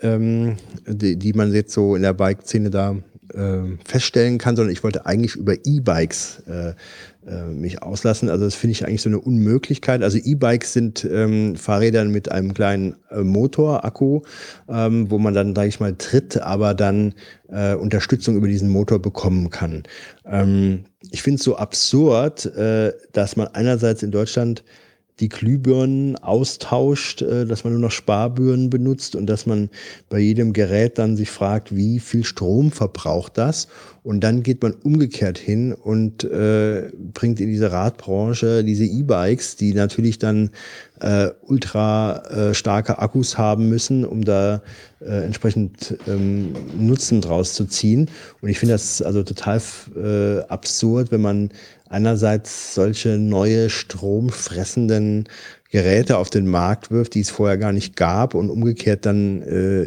ähm, 0.00 0.56
die, 0.86 1.16
die 1.16 1.32
man 1.32 1.52
jetzt 1.52 1.72
so 1.72 1.96
in 1.96 2.02
der 2.02 2.14
Bike-Szene 2.14 2.70
da 2.70 2.96
äh, 3.34 3.76
feststellen 3.84 4.38
kann, 4.38 4.56
sondern 4.56 4.72
ich 4.72 4.82
wollte 4.82 5.06
eigentlich 5.06 5.36
über 5.36 5.54
E-Bikes 5.54 6.42
äh, 6.46 6.74
äh, 7.28 7.44
mich 7.44 7.82
auslassen. 7.82 8.30
Also 8.30 8.44
das 8.44 8.54
finde 8.54 8.72
ich 8.72 8.86
eigentlich 8.86 9.02
so 9.02 9.10
eine 9.10 9.20
Unmöglichkeit. 9.20 10.02
Also 10.02 10.18
E-Bikes 10.18 10.72
sind 10.72 11.04
ähm, 11.04 11.56
Fahrräder 11.56 12.04
mit 12.04 12.30
einem 12.30 12.54
kleinen 12.54 12.96
äh, 13.10 13.20
Motor, 13.20 13.84
Akku, 13.84 14.22
ähm, 14.68 15.10
wo 15.10 15.18
man 15.18 15.34
dann, 15.34 15.54
sage 15.54 15.68
ich 15.68 15.80
mal, 15.80 15.94
tritt, 15.96 16.40
aber 16.40 16.74
dann 16.74 17.14
äh, 17.50 17.74
Unterstützung 17.74 18.36
über 18.36 18.48
diesen 18.48 18.70
Motor 18.70 18.98
bekommen 18.98 19.50
kann. 19.50 19.82
Ähm, 20.24 20.84
ich 21.10 21.22
finde 21.22 21.38
es 21.38 21.44
so 21.44 21.56
absurd, 21.56 22.46
äh, 22.46 22.92
dass 23.12 23.36
man 23.36 23.48
einerseits 23.48 24.02
in 24.02 24.10
Deutschland 24.10 24.64
die 25.20 25.28
Glühbirnen 25.28 26.16
austauscht, 26.16 27.22
äh, 27.22 27.46
dass 27.46 27.64
man 27.64 27.72
nur 27.72 27.82
noch 27.82 27.90
Sparbirnen 27.90 28.70
benutzt 28.70 29.16
und 29.16 29.26
dass 29.26 29.46
man 29.46 29.70
bei 30.08 30.18
jedem 30.18 30.52
Gerät 30.52 30.98
dann 30.98 31.16
sich 31.16 31.30
fragt, 31.30 31.74
wie 31.74 32.00
viel 32.00 32.24
Strom 32.24 32.70
verbraucht 32.70 33.38
das? 33.38 33.68
Und 34.08 34.20
dann 34.20 34.42
geht 34.42 34.62
man 34.62 34.72
umgekehrt 34.72 35.36
hin 35.36 35.74
und 35.74 36.24
äh, 36.24 36.90
bringt 37.12 37.40
in 37.40 37.48
diese 37.48 37.72
Radbranche 37.72 38.64
diese 38.64 38.86
E-Bikes, 38.86 39.56
die 39.56 39.74
natürlich 39.74 40.18
dann 40.18 40.48
äh, 41.00 41.28
ultra 41.42 42.22
äh, 42.30 42.54
starke 42.54 43.00
Akkus 43.00 43.36
haben 43.36 43.68
müssen, 43.68 44.06
um 44.06 44.24
da 44.24 44.62
äh, 45.00 45.24
entsprechend 45.26 45.98
ähm, 46.06 46.54
Nutzen 46.74 47.20
draus 47.20 47.52
zu 47.52 47.66
ziehen. 47.66 48.10
Und 48.40 48.48
ich 48.48 48.58
finde 48.58 48.76
das 48.76 49.02
also 49.02 49.22
total 49.22 49.60
äh, 49.94 50.40
absurd, 50.48 51.12
wenn 51.12 51.20
man 51.20 51.50
einerseits 51.90 52.74
solche 52.74 53.18
neue 53.18 53.68
stromfressenden 53.68 55.28
Geräte 55.70 56.16
auf 56.16 56.30
den 56.30 56.46
Markt 56.46 56.90
wirft, 56.90 57.14
die 57.14 57.20
es 57.20 57.30
vorher 57.30 57.58
gar 57.58 57.72
nicht 57.72 57.94
gab 57.94 58.34
und 58.34 58.48
umgekehrt 58.48 59.04
dann 59.04 59.42
äh, 59.42 59.86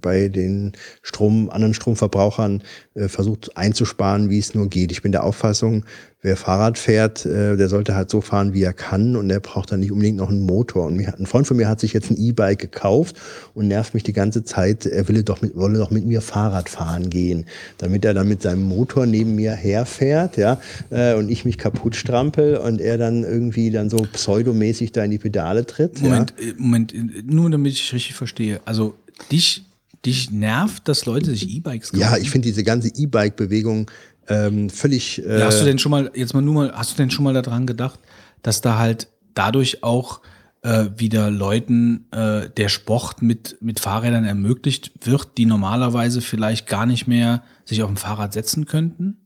bei 0.00 0.28
den 0.28 0.72
Strom, 1.02 1.48
anderen 1.48 1.74
Stromverbrauchern 1.74 2.62
äh, 2.94 3.08
versucht 3.08 3.56
einzusparen, 3.56 4.30
wie 4.30 4.38
es 4.38 4.54
nur 4.54 4.68
geht. 4.68 4.90
Ich 4.90 5.02
bin 5.02 5.12
der 5.12 5.22
Auffassung, 5.22 5.84
wer 6.26 6.36
Fahrrad 6.36 6.76
fährt, 6.76 7.24
äh, 7.24 7.56
der 7.56 7.68
sollte 7.68 7.94
halt 7.94 8.10
so 8.10 8.20
fahren, 8.20 8.52
wie 8.52 8.62
er 8.64 8.72
kann 8.72 9.14
und 9.14 9.28
der 9.28 9.38
braucht 9.38 9.70
dann 9.70 9.78
nicht 9.78 9.92
unbedingt 9.92 10.18
noch 10.18 10.28
einen 10.28 10.44
Motor. 10.44 10.86
Und 10.86 10.96
mir, 10.96 11.14
ein 11.16 11.24
Freund 11.24 11.46
von 11.46 11.56
mir 11.56 11.68
hat 11.68 11.78
sich 11.78 11.92
jetzt 11.92 12.10
ein 12.10 12.18
E-Bike 12.18 12.58
gekauft 12.58 13.16
und 13.54 13.68
nervt 13.68 13.94
mich 13.94 14.02
die 14.02 14.12
ganze 14.12 14.42
Zeit, 14.42 14.86
er 14.86 15.06
will 15.08 15.22
doch 15.22 15.40
mit, 15.40 15.54
wolle 15.54 15.78
doch 15.78 15.92
mit 15.92 16.04
mir 16.04 16.20
Fahrrad 16.20 16.68
fahren 16.68 17.10
gehen, 17.10 17.46
damit 17.78 18.04
er 18.04 18.12
dann 18.12 18.26
mit 18.26 18.42
seinem 18.42 18.64
Motor 18.64 19.06
neben 19.06 19.36
mir 19.36 19.52
herfährt, 19.52 20.36
ja, 20.36 20.60
äh, 20.90 21.14
und 21.14 21.30
ich 21.30 21.44
mich 21.44 21.58
kaputt 21.58 21.94
strampel 21.94 22.56
und 22.56 22.80
er 22.80 22.98
dann 22.98 23.22
irgendwie 23.22 23.70
dann 23.70 23.88
so 23.88 23.98
pseudomäßig 23.98 24.90
da 24.90 25.04
in 25.04 25.12
die 25.12 25.18
Pedale 25.18 25.64
tritt. 25.64 26.02
Moment, 26.02 26.34
ja. 26.40 26.52
Moment, 26.58 26.92
äh, 26.92 27.22
nur 27.24 27.48
damit 27.50 27.72
ich 27.72 27.92
richtig 27.92 28.16
verstehe. 28.16 28.60
Also 28.64 28.94
dich, 29.30 29.64
dich 30.04 30.32
nervt, 30.32 30.88
dass 30.88 31.06
Leute 31.06 31.30
sich 31.30 31.48
E-Bikes 31.48 31.92
kaufen? 31.92 32.00
Ja, 32.00 32.16
ich 32.16 32.30
finde 32.30 32.48
diese 32.48 32.64
ganze 32.64 32.88
E-Bike-Bewegung 32.88 33.88
ähm, 34.28 34.70
völlig. 34.70 35.24
Äh, 35.24 35.40
Ja, 35.40 35.46
hast 35.46 35.60
du 35.60 35.64
denn 35.64 35.78
schon 35.78 35.90
mal, 35.90 36.10
jetzt 36.14 36.34
mal 36.34 36.42
nur 36.42 36.54
mal, 36.54 36.72
hast 36.72 36.92
du 36.92 36.96
denn 36.96 37.10
schon 37.10 37.24
mal 37.24 37.34
daran 37.34 37.66
gedacht, 37.66 38.00
dass 38.42 38.60
da 38.60 38.78
halt 38.78 39.08
dadurch 39.34 39.82
auch 39.82 40.20
äh, 40.62 40.86
wieder 40.96 41.30
Leuten 41.30 42.06
äh, 42.10 42.48
der 42.56 42.68
Sport 42.68 43.22
mit, 43.22 43.56
mit 43.60 43.80
Fahrrädern 43.80 44.24
ermöglicht 44.24 44.92
wird, 45.04 45.38
die 45.38 45.46
normalerweise 45.46 46.20
vielleicht 46.20 46.66
gar 46.66 46.86
nicht 46.86 47.06
mehr 47.06 47.42
sich 47.64 47.82
auf 47.82 47.90
ein 47.90 47.96
Fahrrad 47.96 48.32
setzen 48.32 48.66
könnten? 48.66 49.18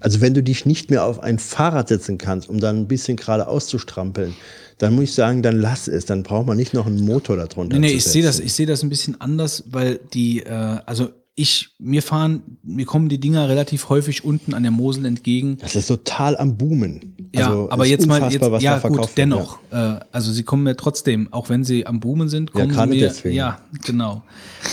Also 0.00 0.20
wenn 0.20 0.34
du 0.34 0.42
dich 0.42 0.66
nicht 0.66 0.90
mehr 0.90 1.04
auf 1.04 1.20
ein 1.20 1.38
Fahrrad 1.38 1.88
setzen 1.88 2.18
kannst, 2.18 2.48
um 2.48 2.60
dann 2.60 2.76
ein 2.76 2.88
bisschen 2.88 3.16
gerade 3.16 3.48
auszustrampeln, 3.48 4.34
dann 4.78 4.94
muss 4.94 5.04
ich 5.04 5.14
sagen, 5.14 5.42
dann 5.42 5.60
lass 5.60 5.88
es. 5.88 6.04
Dann 6.06 6.22
braucht 6.22 6.46
man 6.46 6.56
nicht 6.56 6.74
noch 6.74 6.86
einen 6.86 7.04
Motor 7.04 7.36
darunter. 7.36 7.78
Nee, 7.78 7.88
nee, 7.88 7.92
ich 7.94 8.04
sehe 8.04 8.22
das, 8.22 8.40
ich 8.40 8.52
sehe 8.52 8.66
das 8.66 8.82
ein 8.82 8.88
bisschen 8.88 9.20
anders, 9.20 9.64
weil 9.70 10.00
die, 10.12 10.40
äh, 10.40 10.78
also 10.86 11.10
ich, 11.34 11.70
mir 11.78 12.02
fahren, 12.02 12.58
mir 12.62 12.84
kommen 12.84 13.08
die 13.08 13.18
Dinger 13.18 13.48
relativ 13.48 13.88
häufig 13.88 14.22
unten 14.22 14.52
an 14.52 14.62
der 14.62 14.72
Mosel 14.72 15.06
entgegen. 15.06 15.56
Das 15.58 15.74
ist 15.74 15.86
total 15.86 16.36
am 16.36 16.58
Boomen. 16.58 17.16
Ja, 17.34 17.46
Also, 17.46 17.70
aber 17.70 17.86
jetzt 17.86 18.06
mal, 18.06 18.30
jetzt, 18.30 18.62
ja 18.62 18.78
gut, 18.80 19.08
dennoch. 19.16 19.58
Äh, 19.70 20.00
also 20.12 20.30
sie 20.30 20.42
kommen 20.42 20.64
mir 20.64 20.76
trotzdem, 20.76 21.32
auch 21.32 21.48
wenn 21.48 21.64
sie 21.64 21.86
am 21.86 22.00
Boomen 22.00 22.28
sind, 22.28 22.50
Ja, 22.50 22.60
kommen 22.60 22.68
sie 22.70 22.76
gerade 22.76 22.90
mir, 22.90 23.08
deswegen. 23.08 23.34
ja, 23.34 23.60
genau. 23.84 24.22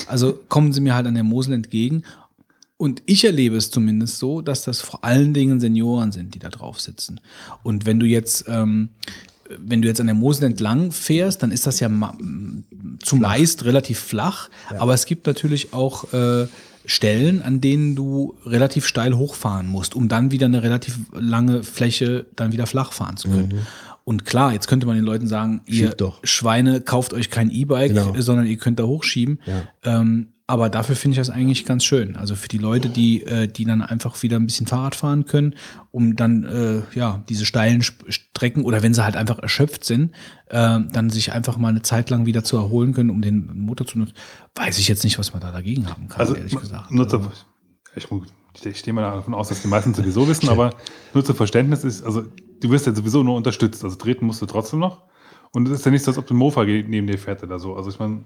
Also 0.07 0.37
kommen 0.49 0.73
sie 0.73 0.81
mir 0.81 0.95
halt 0.95 1.07
an 1.07 1.13
der 1.13 1.23
Mosel 1.23 1.53
entgegen. 1.53 2.03
Und 2.75 3.03
ich 3.05 3.25
erlebe 3.25 3.57
es 3.57 3.71
zumindest 3.71 4.19
so, 4.19 4.41
dass 4.41 4.63
das 4.63 4.79
vor 4.81 5.03
allen 5.03 5.33
Dingen 5.33 5.59
Senioren 5.59 6.11
sind, 6.13 6.33
die 6.35 6.39
da 6.39 6.49
drauf 6.49 6.79
sitzen. 6.79 7.19
Und 7.63 7.85
wenn 7.85 7.99
du 7.99 8.05
jetzt, 8.05 8.45
ähm, 8.47 8.89
wenn 9.57 9.81
du 9.81 9.87
jetzt 9.87 9.99
an 9.99 10.07
der 10.07 10.15
Mosel 10.15 10.45
entlang 10.45 10.91
fährst, 10.91 11.41
dann 11.43 11.51
ist 11.51 11.65
das 11.67 11.79
ja 11.79 11.89
zumeist 12.99 13.65
relativ 13.65 13.99
flach. 13.99 14.49
Aber 14.77 14.93
es 14.93 15.05
gibt 15.05 15.25
natürlich 15.27 15.73
auch 15.73 16.13
äh, 16.13 16.47
Stellen, 16.85 17.41
an 17.41 17.61
denen 17.61 17.95
du 17.95 18.35
relativ 18.45 18.85
steil 18.85 19.15
hochfahren 19.15 19.67
musst, 19.67 19.95
um 19.95 20.07
dann 20.07 20.31
wieder 20.31 20.45
eine 20.47 20.63
relativ 20.63 20.97
lange 21.13 21.63
Fläche 21.63 22.25
dann 22.35 22.51
wieder 22.51 22.67
flach 22.67 22.93
fahren 22.93 23.17
zu 23.17 23.29
können. 23.29 23.59
Und 24.05 24.25
klar, 24.25 24.53
jetzt 24.53 24.67
könnte 24.67 24.87
man 24.87 24.95
den 24.95 25.05
Leuten 25.05 25.27
sagen, 25.27 25.61
ihr. 25.67 25.93
Schweine, 26.23 26.81
kauft 26.81 27.13
euch 27.13 27.29
kein 27.29 27.51
E-Bike, 27.51 27.93
Genau. 27.93 28.13
sondern 28.19 28.47
ihr 28.47 28.57
könnt 28.57 28.79
da 28.79 28.83
hochschieben. 28.85 29.39
Ähm, 29.83 30.29
aber 30.49 30.67
dafür 30.67 30.95
finde 30.95 31.13
ich 31.13 31.19
das 31.19 31.29
eigentlich 31.29 31.63
ganz 31.63 31.83
schön. 31.83 32.15
Also 32.15 32.33
für 32.33 32.47
die 32.47 32.57
Leute, 32.57 32.89
die, 32.89 33.21
äh, 33.21 33.47
die 33.47 33.65
dann 33.65 33.83
einfach 33.83 34.23
wieder 34.23 34.37
ein 34.37 34.47
bisschen 34.47 34.65
Fahrrad 34.65 34.95
fahren 34.95 35.25
können, 35.25 35.53
um 35.91 36.15
dann 36.15 36.43
äh, 36.43 36.97
ja 36.97 37.23
diese 37.29 37.45
steilen 37.45 37.83
Strecken 37.83 38.63
oder 38.63 38.81
wenn 38.81 38.95
sie 38.95 39.03
halt 39.03 39.15
einfach 39.15 39.37
erschöpft 39.37 39.85
sind, 39.85 40.11
äh, 40.47 40.79
dann 40.91 41.11
sich 41.11 41.33
einfach 41.33 41.57
mal 41.57 41.67
eine 41.67 41.83
Zeit 41.83 42.09
lang 42.09 42.25
wieder 42.25 42.43
zu 42.43 42.57
erholen 42.57 42.95
können, 42.95 43.11
um 43.11 43.21
den 43.21 43.59
Motor 43.59 43.85
zu 43.85 43.99
nutzen. 43.99 44.15
Weiß 44.55 44.79
ich 44.79 44.87
jetzt 44.87 45.03
nicht, 45.03 45.19
was 45.19 45.33
man 45.33 45.41
da 45.41 45.51
dagegen 45.51 45.87
haben 45.87 46.07
kann, 46.07 46.19
Also, 46.19 46.33
ehrlich 46.33 46.55
gesagt. 46.55 46.89
nur 46.89 47.07
zur, 47.07 47.31
Also, 47.93 48.23
ich, 48.55 48.65
ich, 48.65 48.79
stehe 48.79 48.91
mal 48.91 49.03
davon 49.03 49.35
aus, 49.35 49.49
dass 49.49 49.61
die 49.61 49.67
meisten 49.67 49.93
sowieso 49.93 50.27
wissen, 50.27 50.49
aber 50.49 50.71
nur 51.13 51.23
zum 51.23 51.35
Verständnis 51.35 51.83
ist, 51.83 52.03
also 52.03 52.23
du 52.59 52.71
wirst 52.71 52.87
ja 52.87 52.95
sowieso 52.95 53.21
nur 53.21 53.35
unterstützt, 53.35 53.83
also 53.83 53.95
treten 53.97 54.25
musst 54.25 54.41
du 54.41 54.47
trotzdem 54.47 54.79
noch. 54.79 55.03
Und 55.51 55.67
es 55.67 55.75
ist 55.75 55.85
ja 55.85 55.91
nicht 55.91 56.03
so, 56.03 56.09
als 56.09 56.17
ob 56.17 56.25
du 56.25 56.33
ein 56.33 56.37
Mofa 56.37 56.63
neben 56.63 57.05
dir 57.05 57.19
fährt 57.19 57.43
oder 57.43 57.59
so. 57.59 57.75
Also 57.75 57.91
ich 57.91 57.99
meine, 57.99 58.25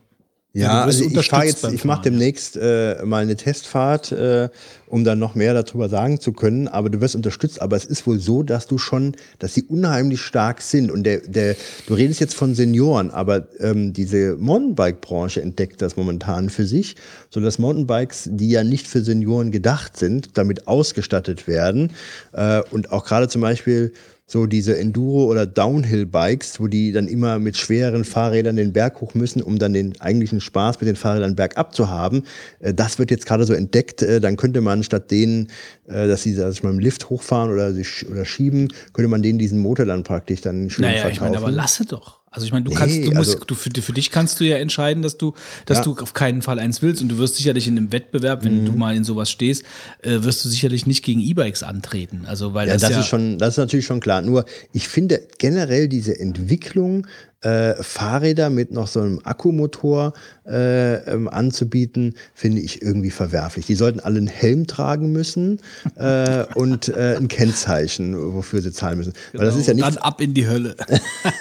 Ja, 0.56 0.84
also 0.84 1.03
ich 1.03 1.30
fahre 1.30 1.48
jetzt, 1.48 1.64
ich 1.64 1.84
mache 1.84 2.03
demnächst 2.03 2.58
äh, 2.58 3.03
mal 3.03 3.24
eine 3.24 3.36
Testfahrt, 3.36 4.12
äh, 4.12 4.50
um 4.86 5.03
dann 5.03 5.18
noch 5.18 5.34
mehr 5.34 5.56
darüber 5.56 5.90
sagen 5.90 6.19
zu 6.19 6.32
können. 6.32 6.68
Aber 6.68 6.92
du 6.92 7.02
wirst 7.02 7.16
unterstützt. 7.16 7.60
Aber 7.60 7.76
es 7.76 7.86
ist 7.86 8.06
wohl 8.06 8.19
so, 8.19 8.44
dass 8.44 8.68
du 8.68 8.78
schon, 8.78 9.16
dass 9.40 9.56
sie 9.56 9.64
unheimlich 9.64 10.22
stark 10.22 10.62
sind. 10.62 10.92
Und 10.92 11.06
der, 11.06 11.22
der, 11.22 11.56
du 11.88 11.96
redest 11.96 12.19
jetzt 12.19 12.36
von 12.36 12.53
Senioren, 12.53 13.10
aber 13.10 13.48
ähm, 13.60 13.94
diese 13.94 14.36
Mountainbike-Branche 14.36 15.42
entdeckt 15.42 15.82
das 15.82 15.98
momentan 15.98 16.52
für 16.52 16.68
sich, 16.68 16.98
so 17.32 17.40
dass 17.40 17.58
Mountainbikes, 17.58 18.30
die 18.32 18.52
ja 18.52 18.64
nicht 18.64 18.88
für 18.88 19.02
Senioren 19.02 19.52
gedacht 19.52 19.98
sind, 19.98 20.38
damit 20.38 20.68
ausgestattet 20.68 21.48
werden 21.48 21.94
äh, 22.34 22.62
und 22.69 22.92
auch 22.92 23.06
gerade 23.06 23.28
zum 23.28 23.42
Beispiel 23.42 23.92
so 24.33 24.48
diese 24.48 24.76
Enduro- 24.78 25.28
oder 25.28 25.46
Downhill-Bikes, 25.46 26.60
wo 26.60 26.66
die 26.67 26.92
dann 26.92 27.08
immer 27.08 27.38
mit 27.38 27.56
schweren 27.56 28.03
Fahrrädern 28.03 28.56
den 28.56 28.74
Berg 28.74 28.99
hoch 28.99 29.14
müssen, 29.14 29.44
um 29.44 29.60
dann 29.60 29.74
den 29.74 29.94
eigentlichen 30.01 30.42
Spaß 30.42 30.82
mit 30.82 30.88
den 30.90 30.96
Fahrrädern 30.96 31.35
bergab 31.35 31.76
zu 31.76 31.88
haben. 31.88 32.24
Äh, 32.60 32.74
Das 32.74 32.98
wird 32.98 33.12
jetzt 33.12 33.28
gerade 33.28 33.46
so 33.46 33.53
entdeckt. 33.53 34.01
Äh, 34.01 34.19
Dann 34.19 34.35
könnte 34.35 34.62
man 34.62 34.82
statt 34.83 35.12
denen, 35.12 35.49
äh, 35.88 36.08
dass 36.08 36.24
sie 36.24 36.33
sag 36.33 36.51
ich 36.51 36.64
mal, 36.64 36.72
im 36.72 36.80
Lift 36.80 37.12
hochfahren 37.12 37.51
oder 37.51 37.74
sich 37.74 38.10
oder 38.10 38.26
schieben, 38.26 38.74
könnte 38.94 39.08
man 39.08 39.22
denen 39.22 39.38
diesen 39.38 39.60
Motor 39.60 39.85
dann 39.85 40.01
praktisch 40.03 40.42
dann 40.42 40.69
schön 40.72 40.82
Naja, 40.85 41.01
verkaufen. 41.01 41.14
ich 41.14 41.22
meine, 41.22 41.38
aber 41.38 41.51
lasse 41.51 41.85
doch. 41.85 42.23
Also 42.35 42.48
ich 42.48 42.51
meine, 42.51 42.66
du 42.66 42.72
Nee, 42.72 42.78
kannst, 42.78 42.96
du 42.98 43.12
musst, 43.12 43.30
also- 43.35 43.46
du 43.46 43.53
für, 43.53 43.69
für 43.80 43.94
dich 43.94 44.10
kannst 44.10 44.40
du 44.40 44.44
ja 44.44 44.58
entscheiden, 44.58 45.03
dass 45.03 45.17
du, 45.17 45.33
dass 45.67 45.78
Ja. 45.78 45.83
du 45.83 45.96
auf 45.99 46.14
keinen 46.14 46.42
Fall 46.42 46.58
eins 46.58 46.82
willst 46.82 46.99
und 47.03 47.10
du 47.10 47.19
wirst 47.19 47.35
sicherlich 47.35 47.67
in 47.67 47.78
einem 47.78 47.92
Wettbewerb, 47.92 48.44
wenn 48.44 48.62
Mhm. 48.62 48.66
du 48.66 48.72
mal 48.74 48.96
in 48.96 49.03
sowas 49.03 49.30
stehst, 49.30 49.64
äh, 50.01 50.24
wirst 50.24 50.44
du 50.44 50.49
sicherlich 50.49 50.88
nicht 50.88 51.03
gegen 51.06 51.19
E-Bikes 51.22 51.62
antreten. 51.62 52.24
Also 52.26 52.56
weil 52.56 52.67
Ja, 52.67 52.74
das, 52.74 52.82
das 52.82 52.92
ja, 52.92 52.99
ist 53.01 53.08
schon, 53.08 53.38
das 53.38 53.49
ist 53.53 53.58
natürlich 53.58 53.85
schon 53.85 53.99
klar. 53.99 54.22
Nur 54.24 54.46
ich 54.72 54.88
finde 54.88 55.22
generell 55.38 55.88
diese 55.88 56.19
Entwicklung, 56.19 57.06
äh, 57.43 57.76
Fahrräder 57.81 58.49
mit 58.49 58.72
noch 58.72 58.88
so 58.88 59.01
einem 59.01 59.19
Akkumotor 59.24 60.13
äh, 60.47 60.95
ähm, 61.11 61.27
anzubieten, 61.27 62.15
finde 62.33 62.61
ich 62.61 62.81
irgendwie 62.81 63.11
verwerflich. 63.11 63.65
Die 63.65 63.76
sollten 63.76 63.99
alle 63.99 64.17
einen 64.17 64.27
Helm 64.27 64.67
tragen 64.67 65.11
müssen 65.11 65.59
äh, 65.95 66.43
und 66.56 66.90
äh, 66.90 67.15
ein 67.17 67.27
Kennzeichen, 67.27 68.33
wofür 68.33 68.61
sie 68.61 68.72
zahlen 68.72 68.97
müssen. 68.97 69.13
Weil 69.33 69.45
das 69.45 69.56
ist 69.56 69.67
ja 69.67 69.74
Genau. 69.74 69.88
nichts 69.88 70.01
dann 70.01 70.09
ab 70.09 70.22
in 70.22 70.33
die 70.33 70.47
Hölle. 70.47 70.76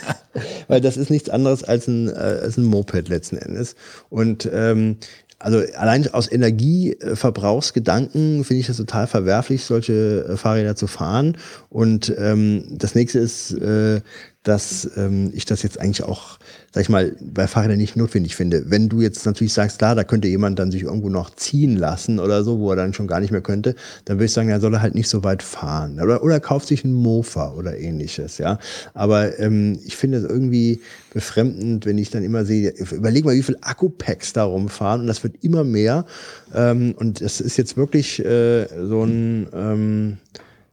weil 0.69 0.81
das 0.81 0.97
ist 0.97 1.11
nichts 1.11 1.29
anderes 1.29 1.65
als 1.65 1.87
ein, 1.87 2.09
äh, 2.09 2.13
als 2.13 2.57
ein 2.57 2.65
Moped 2.65 3.09
letzten 3.09 3.37
Endes. 3.37 3.75
Und 4.11 4.49
ähm, 4.53 4.97
also 5.39 5.61
allein 5.77 6.07
aus 6.15 6.31
Energieverbrauchsgedanken 6.31 8.45
finde 8.45 8.61
ich 8.61 8.69
das 8.69 8.77
total 8.77 9.09
verwerflich, 9.09 9.65
solche 9.65 10.25
äh, 10.29 10.37
Fahrräder 10.37 10.77
zu 10.77 10.87
fahren. 10.87 11.37
Und 11.69 12.15
ähm, 12.17 12.65
das 12.71 12.95
nächste 12.95 13.19
ist, 13.19 13.51
äh, 13.53 14.01
dass 14.43 14.91
ähm, 14.97 15.31
ich 15.35 15.45
das 15.45 15.63
jetzt 15.63 15.79
eigentlich 15.79 16.03
auch, 16.03 16.39
sag 16.73 16.83
ich 16.83 16.89
mal, 16.89 17.15
bei 17.21 17.47
Fahrrädern 17.47 17.79
nicht 17.79 17.97
notwendig 17.97 18.35
finde. 18.35 18.71
Wenn 18.71 18.89
du 18.89 19.01
jetzt 19.01 19.25
natürlich 19.25 19.53
sagst, 19.53 19.79
klar, 19.79 19.95
da 19.95 20.03
könnte 20.03 20.27
jemand 20.27 20.59
dann 20.59 20.73
sich 20.73 20.83
irgendwo 20.83 21.09
noch 21.09 21.31
ziehen 21.37 21.77
lassen 21.77 22.19
oder 22.19 22.43
so, 22.43 22.59
wo 22.59 22.71
er 22.71 22.77
dann 22.77 22.93
schon 22.93 23.07
gar 23.07 23.21
nicht 23.21 23.31
mehr 23.31 23.41
könnte, 23.41 23.77
dann 24.05 24.17
würde 24.17 24.25
ich 24.25 24.33
sagen, 24.33 24.49
er 24.49 24.61
soll 24.61 24.77
halt 24.81 24.97
nicht 24.97 25.09
so 25.09 25.23
weit 25.23 25.45
fahren. 25.45 26.01
Oder, 26.01 26.25
oder 26.25 26.41
kauft 26.41 26.67
sich 26.67 26.85
einen 26.85 26.95
Mofa 26.95 27.53
oder 27.53 27.79
ähnliches, 27.79 28.39
ja. 28.39 28.59
Aber 28.95 29.39
ähm, 29.39 29.79
ich 29.85 29.97
finde 29.97 30.19
es 30.19 30.25
irgendwie 30.25 30.81
befremdend, 31.13 31.87
wenn 31.87 31.99
ich 31.99 32.11
dann 32.11 32.25
immer 32.25 32.45
sehe, 32.45 32.71
überleg 32.91 33.25
mal, 33.25 33.37
wie 33.37 33.43
viel 33.43 33.59
Akkupacks 33.61 34.33
da 34.33 34.43
rumfahren 34.43 35.03
und 35.03 35.07
das 35.07 35.23
wird 35.23 35.37
immer 35.43 35.63
mehr. 35.63 36.05
Ähm, 36.53 36.95
und 36.97 37.21
es 37.21 37.41
ist 37.41 37.57
jetzt 37.59 37.77
wirklich 37.77 38.19
äh, 38.25 38.67
so 38.89 39.05
ein 39.05 39.47
ähm, 39.55 40.19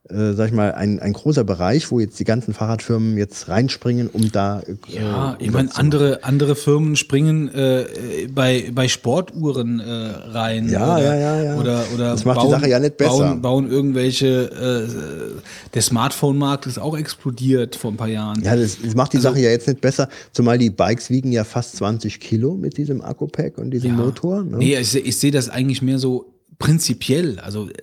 äh, 0.09 0.33
sag 0.33 0.47
ich 0.47 0.53
mal, 0.53 0.73
ein, 0.73 0.99
ein 0.99 1.13
großer 1.13 1.43
Bereich, 1.43 1.91
wo 1.91 1.99
jetzt 1.99 2.19
die 2.19 2.23
ganzen 2.23 2.53
Fahrradfirmen 2.53 3.17
jetzt 3.17 3.47
reinspringen, 3.47 4.07
um 4.07 4.31
da. 4.31 4.61
Äh, 4.61 4.75
Ja, 4.87 5.35
ich 5.39 5.51
meine, 5.51 5.75
andere, 5.75 6.23
andere 6.23 6.55
Firmen 6.55 6.95
springen 6.95 7.47
äh, 7.49 7.85
bei, 8.33 8.71
bei 8.73 8.87
Sportuhren 8.87 9.79
äh, 9.79 9.83
rein. 10.31 10.69
Ja, 10.69 10.95
oder, 10.95 11.03
ja, 11.03 11.15
ja, 11.15 11.43
ja. 11.43 11.55
Oder, 11.59 11.83
oder 11.93 12.11
Das 12.11 12.25
macht 12.25 12.43
die 12.43 12.49
Sache 12.49 12.67
ja 12.69 12.79
nicht 12.79 12.97
besser. 12.97 13.17
Bauen, 13.19 13.41
bauen 13.41 13.69
irgendwelche, 13.71 14.87
äh, 14.87 15.41
der 15.73 15.81
Smartphone-Markt 15.81 16.65
ist 16.65 16.79
auch 16.79 16.97
explodiert 16.97 17.75
vor 17.75 17.91
ein 17.91 17.97
paar 17.97 18.07
Jahren. 18.07 18.41
Ja, 18.43 18.55
das, 18.55 18.77
das 18.83 18.95
macht 18.95 19.13
die 19.13 19.17
Also- 19.17 19.29
Sache 19.29 19.39
ja 19.41 19.49
jetzt 19.51 19.67
nicht 19.67 19.81
besser, 19.81 20.09
zumal 20.33 20.57
die 20.57 20.69
Bikes 20.69 21.09
wiegen 21.09 21.31
ja 21.31 21.43
fast 21.43 21.75
20 21.77 22.19
Kilo 22.19 22.55
mit 22.55 22.77
diesem 22.77 23.01
Akku-Pack 23.01 23.57
und 23.57 23.71
diesem 23.71 23.95
Motor. 23.95 24.43
Ne? 24.43 24.57
Nee, 24.57 24.77
ich, 24.79 24.95
ich 24.95 25.17
sehe 25.19 25.31
das 25.31 25.49
eigentlich 25.49 25.81
mehr 25.81 25.99
so 25.99 26.25
prinzipiell. 26.57 27.39
Also, 27.39 27.69
äh, 27.69 27.73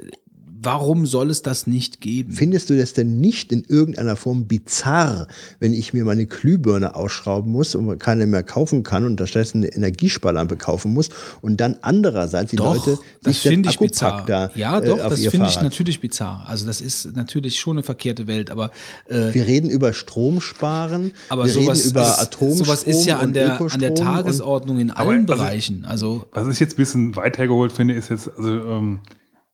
warum 0.66 1.06
soll 1.06 1.30
es 1.30 1.40
das 1.42 1.66
nicht 1.66 2.00
geben? 2.02 2.32
Findest 2.32 2.68
du 2.68 2.76
das 2.76 2.92
denn 2.92 3.20
nicht 3.20 3.52
in 3.52 3.64
irgendeiner 3.66 4.16
Form 4.16 4.46
bizarr, 4.46 5.28
wenn 5.60 5.72
ich 5.72 5.94
mir 5.94 6.04
meine 6.04 6.26
Glühbirne 6.26 6.94
ausschrauben 6.94 7.50
muss 7.50 7.74
und 7.74 7.98
keine 7.98 8.26
mehr 8.26 8.42
kaufen 8.42 8.82
kann 8.82 9.04
und 9.04 9.18
da 9.18 9.26
stattdessen 9.26 9.58
eine 9.58 9.68
Energiesparlampe 9.72 10.56
kaufen 10.56 10.92
muss 10.92 11.08
und 11.40 11.60
dann 11.60 11.76
andererseits 11.80 12.50
die 12.50 12.56
Doch, 12.56 12.74
Leute 12.74 12.98
das 13.22 13.38
finde 13.38 13.70
ich 13.70 13.78
bizarr. 13.78 14.24
da 14.26 14.50
ja, 14.54 14.78
äh, 14.80 14.86
doch, 14.86 15.00
auf 15.00 15.10
das 15.10 15.24
finde 15.26 15.46
ich 15.48 15.60
natürlich 15.62 16.00
bizarr. 16.00 16.44
Also 16.48 16.66
das 16.66 16.80
ist 16.80 17.16
natürlich 17.16 17.58
schon 17.58 17.76
eine 17.76 17.82
verkehrte 17.84 18.26
Welt, 18.26 18.50
aber 18.50 18.70
äh, 19.08 19.32
Wir 19.32 19.46
reden 19.46 19.70
über 19.70 19.92
Stromsparen, 19.92 21.12
aber 21.28 21.44
wir 21.46 21.52
sowas, 21.52 21.78
reden 21.78 21.90
über 21.90 22.06
also, 22.06 22.22
Atomstrom 22.22 22.64
sowas 22.66 22.82
ist 22.82 23.06
ja 23.06 23.18
an 23.18 23.32
der, 23.32 23.60
an 23.60 23.80
der 23.80 23.94
Tagesordnung 23.94 24.80
in 24.80 24.90
Aber, 24.90 25.10
allen 25.10 25.30
also- 25.30 25.42
Bereichen. 25.42 25.84
Also 25.84 26.26
Was 26.32 26.48
ich 26.48 26.58
jetzt 26.60 26.74
ein 26.74 26.76
bisschen 26.76 27.16
weit 27.16 27.38
hergeholt 27.38 27.72
finde, 27.72 27.94
ist 27.94 28.10
jetzt, 28.10 28.28
also 28.36 28.48
ähm, 28.50 28.98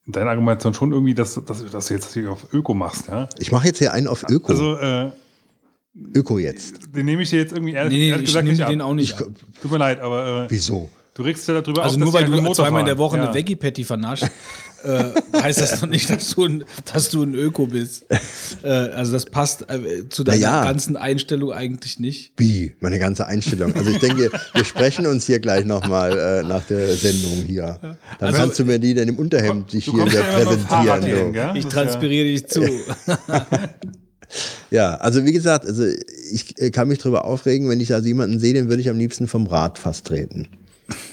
deine 0.06 0.30
Argumentation 0.30 0.74
schon 0.74 0.92
irgendwie, 0.92 1.14
dass, 1.14 1.34
dass, 1.44 1.70
dass 1.70 1.86
du 1.86 1.94
jetzt 1.94 2.12
hier 2.14 2.32
auf 2.32 2.52
Öko 2.52 2.74
machst, 2.74 3.08
ja? 3.08 3.28
Ich 3.38 3.52
mache 3.52 3.66
jetzt 3.66 3.78
hier 3.78 3.92
einen 3.92 4.08
auf 4.08 4.24
Öko. 4.28 4.52
Also, 4.52 4.76
äh, 4.76 5.10
Öko 6.14 6.38
jetzt. 6.38 6.94
den 6.94 7.06
nehme 7.06 7.22
ich 7.22 7.30
dir 7.30 7.40
jetzt 7.40 7.52
irgendwie 7.52 7.74
ehrlich, 7.74 7.98
nee, 7.98 8.08
ehrlich 8.08 8.22
ich 8.22 8.26
gesagt 8.28 8.44
nehme 8.44 8.56
nicht 8.56 8.64
ab. 8.64 8.70
den 8.70 8.80
auch 8.80 8.94
nicht. 8.94 9.14
Ich, 9.14 9.20
ab. 9.20 9.28
Tut 9.60 9.70
mir 9.70 9.78
leid, 9.78 10.00
aber 10.00 10.44
äh, 10.44 10.50
wieso? 10.50 10.88
du 11.14 11.22
regst 11.22 11.46
ja 11.48 11.60
darüber 11.60 11.82
Also 11.82 11.96
auf, 11.96 12.00
nur 12.00 12.12
dass 12.12 12.30
weil 12.30 12.42
du 12.42 12.52
zweimal 12.52 12.80
in 12.80 12.86
der. 12.86 12.98
Woche 12.98 13.16
ja. 13.16 13.24
eine 13.24 13.34
Veggie-Patty 13.34 13.84
vernascht, 13.84 14.24
äh, 14.84 15.40
heißt 15.42 15.60
das 15.60 15.80
doch 15.80 15.86
nicht, 15.88 16.08
dass 16.10 16.34
du 16.34 16.44
ein, 16.44 16.64
dass 16.92 17.10
du 17.10 17.22
ein 17.22 17.34
Öko 17.34 17.66
bist. 17.66 18.04
Äh, 18.62 18.68
also 18.68 19.12
das 19.12 19.24
passt 19.26 19.68
äh, 19.70 20.08
zu 20.08 20.24
deiner 20.24 20.38
Na 20.38 20.42
ja. 20.42 20.64
ganzen 20.64 20.96
Einstellung 20.96 21.52
eigentlich 21.52 21.98
nicht. 21.98 22.32
Wie? 22.36 22.74
Meine 22.80 22.98
ganze 22.98 23.26
Einstellung. 23.26 23.74
Also 23.74 23.90
ich 23.90 23.98
denke, 23.98 24.30
wir 24.54 24.64
sprechen 24.64 25.06
uns 25.06 25.26
hier 25.26 25.40
gleich 25.40 25.64
nochmal 25.64 26.18
äh, 26.18 26.42
nach 26.46 26.64
der 26.66 26.94
Sendung 26.96 27.44
hier. 27.46 27.78
Dann 27.82 27.96
Also- 28.20 28.38
kannst 28.38 28.58
du 28.58 28.64
mir 28.64 28.78
die 28.78 28.94
dann 28.94 29.08
im 29.08 29.16
Unterhemd 29.16 29.72
dich 29.72 29.84
hier 29.86 29.94
wieder 30.06 30.22
präsentieren. 30.22 31.02
hin? 31.34 31.50
Ich 31.54 31.66
transpiriere 31.66 32.26
dich 32.26 32.46
zu. 32.46 32.62
Ja, 34.70 34.94
also 34.96 35.26
wie 35.26 35.32
gesagt, 35.32 35.66
also 35.66 35.84
ich 36.32 36.58
äh, 36.58 36.70
kann 36.70 36.88
mich 36.88 36.98
darüber 37.00 37.26
aufregen, 37.26 37.68
wenn 37.68 37.80
ich 37.80 37.92
also 37.92 38.06
jemanden 38.08 38.38
sehe, 38.38 38.54
den 38.54 38.70
würde 38.70 38.80
ich 38.80 38.88
am 38.88 38.96
liebsten 38.96 39.28
vom 39.28 39.46
Rad 39.46 39.78
fast 39.78 40.06
treten. 40.06 40.48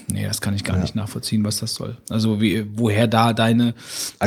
Nee, 0.08 0.24
das 0.26 0.40
kann 0.40 0.54
ich 0.54 0.64
gar 0.64 0.78
nicht 0.78 0.94
nachvollziehen, 0.94 1.44
was 1.44 1.58
das 1.58 1.74
soll. 1.74 1.96
Also 2.08 2.40
wie, 2.40 2.66
woher 2.74 3.06
da 3.06 3.32
deine 3.32 3.74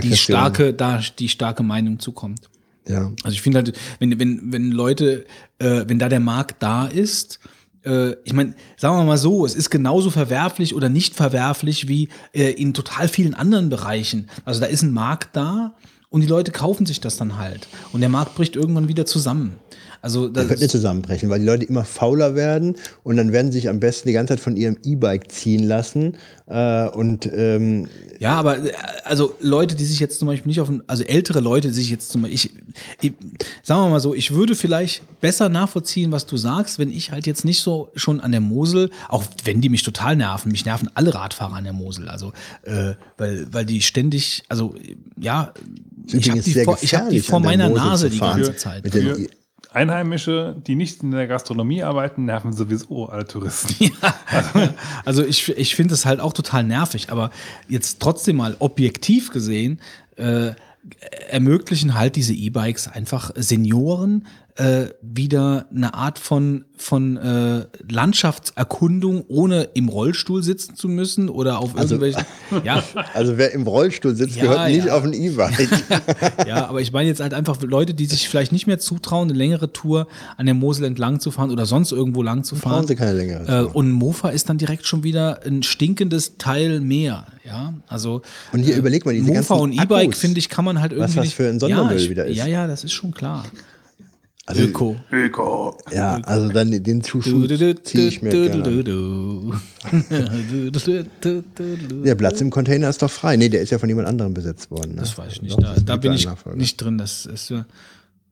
die 0.02 0.16
starke, 0.16 0.74
da 0.74 1.02
die 1.20 1.30
starke 1.30 1.64
Meinung 1.64 2.00
zukommt. 2.00 2.50
Ja. 2.88 3.12
Also 3.24 3.34
ich 3.34 3.42
finde 3.42 3.60
halt, 3.60 3.78
wenn, 4.00 4.20
wenn, 4.20 4.52
wenn 4.52 4.72
Leute, 4.72 5.26
äh, 5.60 5.84
wenn 5.88 6.00
da 6.00 6.10
der 6.10 6.20
Markt 6.20 6.62
da 6.62 6.88
ist, 6.88 7.40
äh, 7.86 8.14
ich 8.24 8.34
meine, 8.34 8.56
sagen 8.78 8.98
wir 8.98 9.04
mal 9.04 9.18
so, 9.18 9.46
es 9.46 9.56
ist 9.56 9.70
genauso 9.70 10.10
verwerflich 10.10 10.76
oder 10.76 10.90
nicht 10.90 11.16
verwerflich 11.16 11.88
wie 11.88 12.10
äh, 12.34 12.52
in 12.52 12.74
total 12.74 13.08
vielen 13.08 13.34
anderen 13.34 13.70
Bereichen. 13.70 14.30
Also 14.46 14.60
da 14.60 14.66
ist 14.66 14.82
ein 14.82 14.92
Markt 14.92 15.36
da 15.36 15.76
und 16.10 16.22
die 16.22 16.28
Leute 16.28 16.52
kaufen 16.52 16.86
sich 16.86 17.00
das 17.02 17.18
dann 17.18 17.38
halt. 17.38 17.68
Und 17.92 18.02
der 18.02 18.10
Markt 18.10 18.36
bricht 18.36 18.56
irgendwann 18.56 18.88
wieder 18.88 19.06
zusammen. 19.06 19.58
Also 20.04 20.28
das 20.28 20.48
könnte 20.50 20.64
nicht 20.64 20.72
zusammenbrechen, 20.72 21.30
weil 21.30 21.40
die 21.40 21.46
Leute 21.46 21.64
immer 21.66 21.86
fauler 21.86 22.36
werden 22.36 22.76
und 23.04 23.16
dann 23.16 23.32
werden 23.32 23.54
sie 23.54 23.60
sich 23.60 23.70
am 23.70 23.80
besten 23.80 24.10
die 24.10 24.14
ganze 24.14 24.34
Zeit 24.34 24.42
von 24.42 24.58
ihrem 24.58 24.78
E-Bike 24.84 25.32
ziehen 25.32 25.64
lassen. 25.64 26.18
Äh, 26.46 26.90
und 26.90 27.26
ähm, 27.34 27.88
Ja, 28.20 28.34
aber 28.36 28.58
äh, 28.66 28.74
also 29.06 29.34
Leute, 29.40 29.76
die 29.76 29.86
sich 29.86 30.02
jetzt 30.02 30.20
zum 30.20 30.28
Beispiel 30.28 30.50
nicht 30.50 30.60
auf, 30.60 30.68
ein- 30.70 30.84
also 30.88 31.04
ältere 31.06 31.40
Leute, 31.40 31.70
die 31.70 31.74
sich 31.76 31.90
jetzt 31.90 32.10
zum 32.12 32.24
Beispiel, 32.24 32.36
ich, 32.36 32.52
ich, 33.02 33.14
sagen 33.64 33.82
wir 33.82 33.90
mal 33.92 34.02
so, 34.02 34.14
ich 34.14 34.32
würde 34.34 34.56
vielleicht 34.56 35.04
besser 35.22 35.48
nachvollziehen, 35.48 36.12
was 36.12 36.26
du 36.26 36.36
sagst, 36.36 36.80
wenn 36.80 36.92
ich 36.92 37.12
halt 37.12 37.26
jetzt 37.26 37.46
nicht 37.46 37.62
so 37.62 37.90
schon 37.96 38.20
an 38.20 38.32
der 38.34 38.42
Mosel, 38.42 38.90
auch 39.08 39.24
wenn 39.46 39.62
die 39.62 39.70
mich 39.70 39.84
total 39.84 40.18
nerven, 40.18 40.52
mich 40.52 40.66
nerven 40.66 40.90
alle 40.96 41.14
Radfahrer 41.16 41.54
an 41.56 41.64
der 41.64 41.72
Mosel, 41.72 42.10
also 42.10 42.34
äh, 42.64 42.96
weil, 43.18 43.48
weil 43.54 43.66
die 43.66 43.82
ständig, 43.82 44.44
also 44.50 44.76
ja, 45.18 45.54
ich 46.08 46.30
habe 46.30 46.42
die, 46.42 46.52
sehr 46.52 46.66
vor, 46.66 46.78
ich 46.82 46.94
hab 46.94 47.10
die 47.10 47.22
vor 47.22 47.40
meiner 47.40 47.70
Mosel 47.70 47.86
Nase 47.86 48.10
die 48.10 48.20
ganze 48.20 48.56
Zeit. 48.58 48.84
Mit 48.84 48.94
den, 48.96 49.28
Einheimische, 49.74 50.56
die 50.68 50.76
nicht 50.76 51.04
in 51.04 51.12
der 51.12 51.28
Gastronomie 51.28 51.84
arbeiten, 51.84 52.26
nerven 52.26 52.54
sowieso 52.54 53.08
alle 53.08 53.26
Touristen. 53.26 53.92
Also 55.06 55.24
ich, 55.24 55.50
ich 55.58 55.76
finde 55.76 55.94
es 55.94 56.06
halt 56.06 56.20
auch 56.20 56.34
total 56.34 56.64
nervig, 56.64 57.12
aber 57.12 57.32
jetzt 57.68 58.00
trotzdem 58.02 58.38
mal 58.38 58.56
objektiv 58.60 59.32
gesehen, 59.32 59.80
äh, 60.16 60.52
ermöglichen 61.30 61.98
halt 61.98 62.16
diese 62.16 62.34
E-Bikes 62.34 62.88
einfach 62.88 63.32
Senioren 63.36 64.28
äh, 64.56 64.90
wieder 65.02 65.66
eine 65.76 65.94
Art 65.96 66.20
von, 66.20 66.66
von 66.78 67.18
äh, 67.18 67.66
Landschaftserkundung, 67.90 69.24
ohne 69.28 69.64
im 69.74 69.90
Rollstuhl 69.90 70.44
sitzen 70.44 70.76
zu 70.76 70.88
müssen 70.88 71.30
oder 71.30 71.60
auf 71.60 71.76
Also- 71.76 71.96
irgendwelchen. 71.96 72.26
Ja, 72.64 72.84
also 73.16 73.38
wer 73.40 73.52
im 73.54 73.64
Rollstuhl 73.66 74.16
sitzt, 74.16 74.36
Ja, 74.36 74.44
gehört 74.44 74.70
nicht 74.70 74.86
ja. 74.86 74.96
auf 74.96 75.04
ein 75.04 75.14
E-Bike. 75.14 75.68
ja, 76.48 76.68
aber 76.68 76.82
ich 76.82 76.92
meine 76.92 77.08
jetzt 77.10 77.20
halt 77.20 77.34
einfach 77.34 77.60
Leute, 77.64 77.96
die 77.96 78.06
sich 78.06 78.30
vielleicht 78.30 78.52
nicht 78.52 78.68
mehr 78.68 78.78
zutrauen, 78.78 79.28
eine 79.30 79.38
längere 79.38 79.74
Tour 79.74 80.08
an 80.38 80.46
der 80.46 80.54
Mosel 80.54 80.86
entlang 80.86 81.20
zu 81.20 81.32
fahren 81.32 81.50
oder 81.50 81.66
sonst 81.66 81.92
irgendwo 81.92 82.22
lang 82.22 82.44
zu 82.44 82.56
fahren. 82.56 82.86
Sie 82.86 82.96
keine 82.96 83.14
längere 83.14 83.42
Äh, 83.44 83.62
Tour. 83.64 83.76
und 83.76 83.88
ein 83.90 83.92
Mofa 83.92 84.30
ist 84.30 84.50
dann 84.50 84.60
direkt 84.60 84.86
schon 84.86 85.04
wieder 85.04 85.40
ein 85.46 85.64
stinkendes 85.64 86.38
Teil 86.38 86.80
mehr. 86.80 87.26
Ja, 87.44 87.74
also. 87.88 88.22
Und 88.52 88.62
hier 88.62 88.78
überleg 88.78 89.04
mal, 89.06 89.14
diese 89.16 89.32
Mofa 89.34 89.56
und 89.56 89.74
E-Bike, 89.74 90.16
finde 90.16 90.38
ich, 90.40 90.48
kann 90.48 90.64
man 90.64 90.80
halt 90.80 90.92
irgendwie. 90.94 91.16
was 91.18 91.24
nicht, 91.26 91.36
für 91.36 91.50
ein 91.50 91.60
Sondermüll 91.60 91.98
ja, 91.98 92.04
ich, 92.04 92.10
wieder 92.12 92.26
ist. 92.28 92.38
Ja, 92.38 92.46
ja, 92.46 92.68
das 92.68 92.84
ist 92.84 92.94
schon 92.94 93.12
klar. 93.14 93.46
Also, 94.46 94.64
Öko. 94.64 94.96
Öko. 95.12 95.78
Ja, 95.94 96.16
also 96.24 96.50
dann 96.50 96.70
den 96.72 97.00
du, 97.02 97.22
ziehe 97.22 98.08
ich 98.08 98.22
mir 98.22 98.32
gerne. 98.32 99.64
Der 102.04 102.16
Platz 102.16 102.42
im 102.42 102.50
Container 102.50 102.90
ist 102.90 103.02
doch 103.02 103.10
frei. 103.10 103.38
Nee, 103.38 103.50
der 103.50 103.62
ist 103.62 103.70
ja 103.70 103.80
von 103.80 103.88
jemand 103.90 104.08
anderem 104.08 104.34
besetzt 104.34 104.70
worden. 104.72 104.96
Ne? 104.96 105.02
Das 105.02 105.18
weiß 105.18 105.34
ich 105.34 105.42
nicht. 105.42 105.54
Doch, 105.54 105.62
Da, 105.64 105.74
das 105.76 105.86
da 105.86 105.96
bin 105.98 106.14
ich 106.14 106.26
Nachfolger. 106.26 106.58
nicht 106.58 106.78
drin. 106.78 106.98
Das 106.98 107.26
ist. 107.26 107.54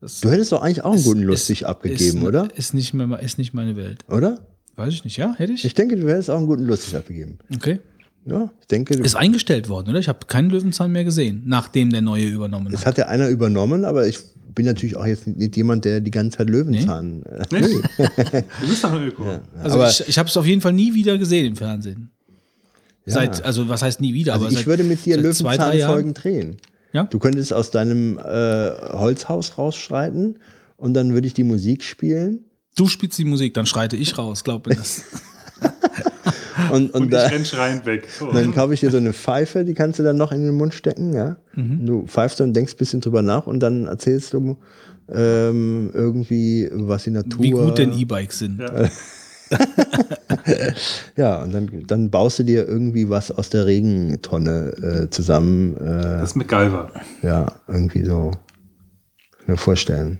Das 0.01 0.19
Du 0.19 0.31
hättest 0.31 0.51
doch 0.51 0.61
eigentlich 0.63 0.83
auch 0.83 0.93
einen 0.93 1.03
guten 1.03 1.21
Lustig 1.21 1.61
ist- 1.61 1.67
abgegeben, 1.67 2.17
ist, 2.21 2.27
oder? 2.27 2.49
Ist 2.55 2.73
nicht, 2.73 2.93
mehr, 2.93 3.19
ist 3.21 3.37
nicht 3.37 3.53
meine 3.53 3.75
Welt. 3.75 4.03
Oder? 4.09 4.39
Weiß 4.75 4.93
ich 4.93 5.03
nicht, 5.03 5.17
ja? 5.17 5.35
Hätte 5.37 5.53
ich? 5.53 5.63
Ich 5.63 5.75
denke, 5.75 5.95
du 5.95 6.09
hättest 6.09 6.29
auch 6.31 6.37
einen 6.37 6.47
guten 6.47 6.65
Lustig 6.65 6.95
abgegeben. 6.95 7.37
Okay. 7.55 7.79
Ja, 8.25 8.51
ich 8.61 8.67
denke, 8.67 8.95
Ist 8.95 9.15
eingestellt 9.15 9.69
worden, 9.69 9.89
oder? 9.91 9.99
Ich 9.99 10.07
habe 10.09 10.25
keinen 10.27 10.49
Löwenzahn 10.49 10.91
mehr 10.91 11.03
gesehen, 11.03 11.43
nachdem 11.45 11.89
der 11.91 12.01
neue 12.01 12.25
übernommen 12.27 12.67
es 12.73 12.81
hat. 12.81 12.85
hat 12.87 12.97
ja 12.99 13.05
einer 13.07 13.29
übernommen, 13.29 13.85
aber 13.85 14.07
ich 14.07 14.19
bin 14.53 14.65
natürlich 14.65 14.95
auch 14.95 15.05
jetzt 15.05 15.27
nicht 15.27 15.55
jemand, 15.57 15.85
der 15.85 15.99
die 16.01 16.11
ganze 16.11 16.37
Zeit 16.37 16.49
Löwenzahn. 16.49 17.23
äh, 17.23 17.59
Nicht? 17.61 17.69
Du 18.61 18.67
bist 18.67 18.83
doch 18.83 18.91
ein 18.93 19.03
Öko. 19.07 19.25
Also 19.61 19.75
aber- 19.77 19.89
ich, 19.89 20.07
ich 20.07 20.17
habe 20.17 20.29
es 20.29 20.37
auf 20.37 20.45
jeden 20.45 20.61
Fall 20.61 20.73
nie 20.73 20.93
wieder 20.93 21.17
gesehen 21.17 21.45
im 21.47 21.55
Fernsehen. 21.55 22.11
Ja. 23.05 23.13
Seit, 23.13 23.43
also 23.43 23.67
was 23.67 23.81
heißt 23.81 23.99
nie 24.01 24.13
wieder? 24.13 24.33
Also 24.33 24.45
aber 24.45 24.51
ich 24.51 24.59
seit, 24.59 24.67
würde 24.67 24.83
mit 24.83 25.05
dir. 25.05 25.17
Löwenzahn-Folgen 25.17 26.13
drehen. 26.13 26.57
Ja? 26.93 27.03
Du 27.05 27.19
könntest 27.19 27.53
aus 27.53 27.71
deinem 27.71 28.17
äh, 28.19 28.21
Holzhaus 28.21 29.57
rausschreiten 29.57 30.37
und 30.77 30.93
dann 30.93 31.13
würde 31.13 31.25
ich 31.27 31.33
die 31.33 31.43
Musik 31.43 31.83
spielen. 31.83 32.45
Du 32.75 32.87
spielst 32.87 33.17
die 33.17 33.25
Musik, 33.25 33.53
dann 33.53 33.65
schreite 33.65 33.95
ich 33.97 34.17
raus, 34.17 34.43
glaub 34.43 34.67
mir 34.67 34.75
das. 34.75 35.03
Und, 36.71 36.93
und, 36.93 37.01
Und 37.01 37.03
ich 37.05 37.09
da, 37.11 37.27
renn 37.27 37.45
schreiend 37.45 37.85
weg. 37.85 38.07
So. 38.19 38.31
dann 38.33 38.53
kaufe 38.53 38.73
ich 38.73 38.79
dir 38.81 38.91
so 38.91 38.97
eine 38.97 39.13
Pfeife, 39.13 39.63
die 39.65 39.73
kannst 39.73 39.99
du 39.99 40.03
dann 40.03 40.17
noch 40.17 40.31
in 40.31 40.43
den 40.45 40.55
Mund 40.55 40.73
stecken. 40.73 41.13
Ja? 41.13 41.37
Mhm. 41.55 41.85
Du 41.85 42.05
pfeifst 42.07 42.39
und 42.41 42.53
denkst 42.53 42.73
ein 42.73 42.77
bisschen 42.77 43.01
drüber 43.01 43.21
nach 43.21 43.47
und 43.47 43.59
dann 43.61 43.87
erzählst 43.87 44.33
du 44.33 44.57
ähm, 45.13 45.91
irgendwie, 45.93 46.69
was 46.71 47.03
die 47.03 47.11
Natur. 47.11 47.41
Wie 47.43 47.51
gut 47.51 47.77
denn 47.77 47.91
E-Bikes 47.93 48.39
sind. 48.39 48.59
Ja. 48.59 48.89
Ja, 51.17 51.43
und 51.43 51.53
dann, 51.53 51.83
dann 51.87 52.09
baust 52.09 52.39
du 52.39 52.43
dir 52.43 52.67
irgendwie 52.67 53.09
was 53.09 53.31
aus 53.31 53.49
der 53.49 53.65
Regentonne 53.65 54.69
äh, 55.05 55.09
zusammen. 55.09 55.75
Äh, 55.75 55.79
Das 56.19 56.29
ist 56.31 56.35
MacGyver. 56.35 56.91
ja, 57.21 57.45
irgendwie 57.67 58.05
so. 58.05 58.31
Mir 59.47 59.57
vorstellen. 59.57 60.19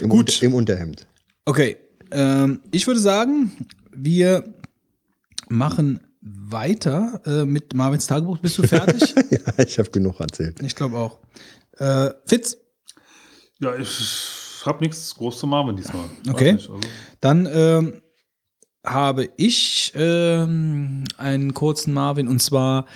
Im, 0.00 0.08
Gut. 0.08 0.30
Unter- 0.30 0.46
Im 0.46 0.54
Unterhemd. 0.54 1.06
Okay, 1.44 1.76
ähm, 2.12 2.60
ich 2.70 2.86
würde 2.86 3.00
sagen, 3.00 3.52
wir 3.94 4.44
machen 5.48 6.00
weiter 6.20 7.20
äh, 7.24 7.44
mit 7.44 7.74
Marvins 7.74 8.06
Tagebuch. 8.06 8.38
Bist 8.38 8.58
du 8.58 8.66
fertig? 8.66 9.14
ja, 9.30 9.64
ich 9.64 9.78
habe 9.78 9.90
genug 9.90 10.20
erzählt. 10.20 10.60
ich 10.62 10.74
glaube 10.74 10.96
auch. 10.96 11.18
Äh, 11.78 12.10
Fitz, 12.26 12.56
Ja, 13.60 13.76
ich 13.76 14.62
habe 14.64 14.82
nichts 14.82 15.14
groß 15.14 15.38
zu 15.38 15.46
Marvin 15.46 15.76
diesmal. 15.76 16.04
Okay. 16.28 16.54
nicht, 16.54 16.68
also, 16.68 16.80
dann 17.20 17.48
ähm, 17.52 18.02
habe 18.84 19.28
ich 19.36 19.92
ähm, 19.94 21.04
einen 21.16 21.54
kurzen 21.54 21.92
Marvin 21.92 22.28
und 22.28 22.40
zwar 22.40 22.86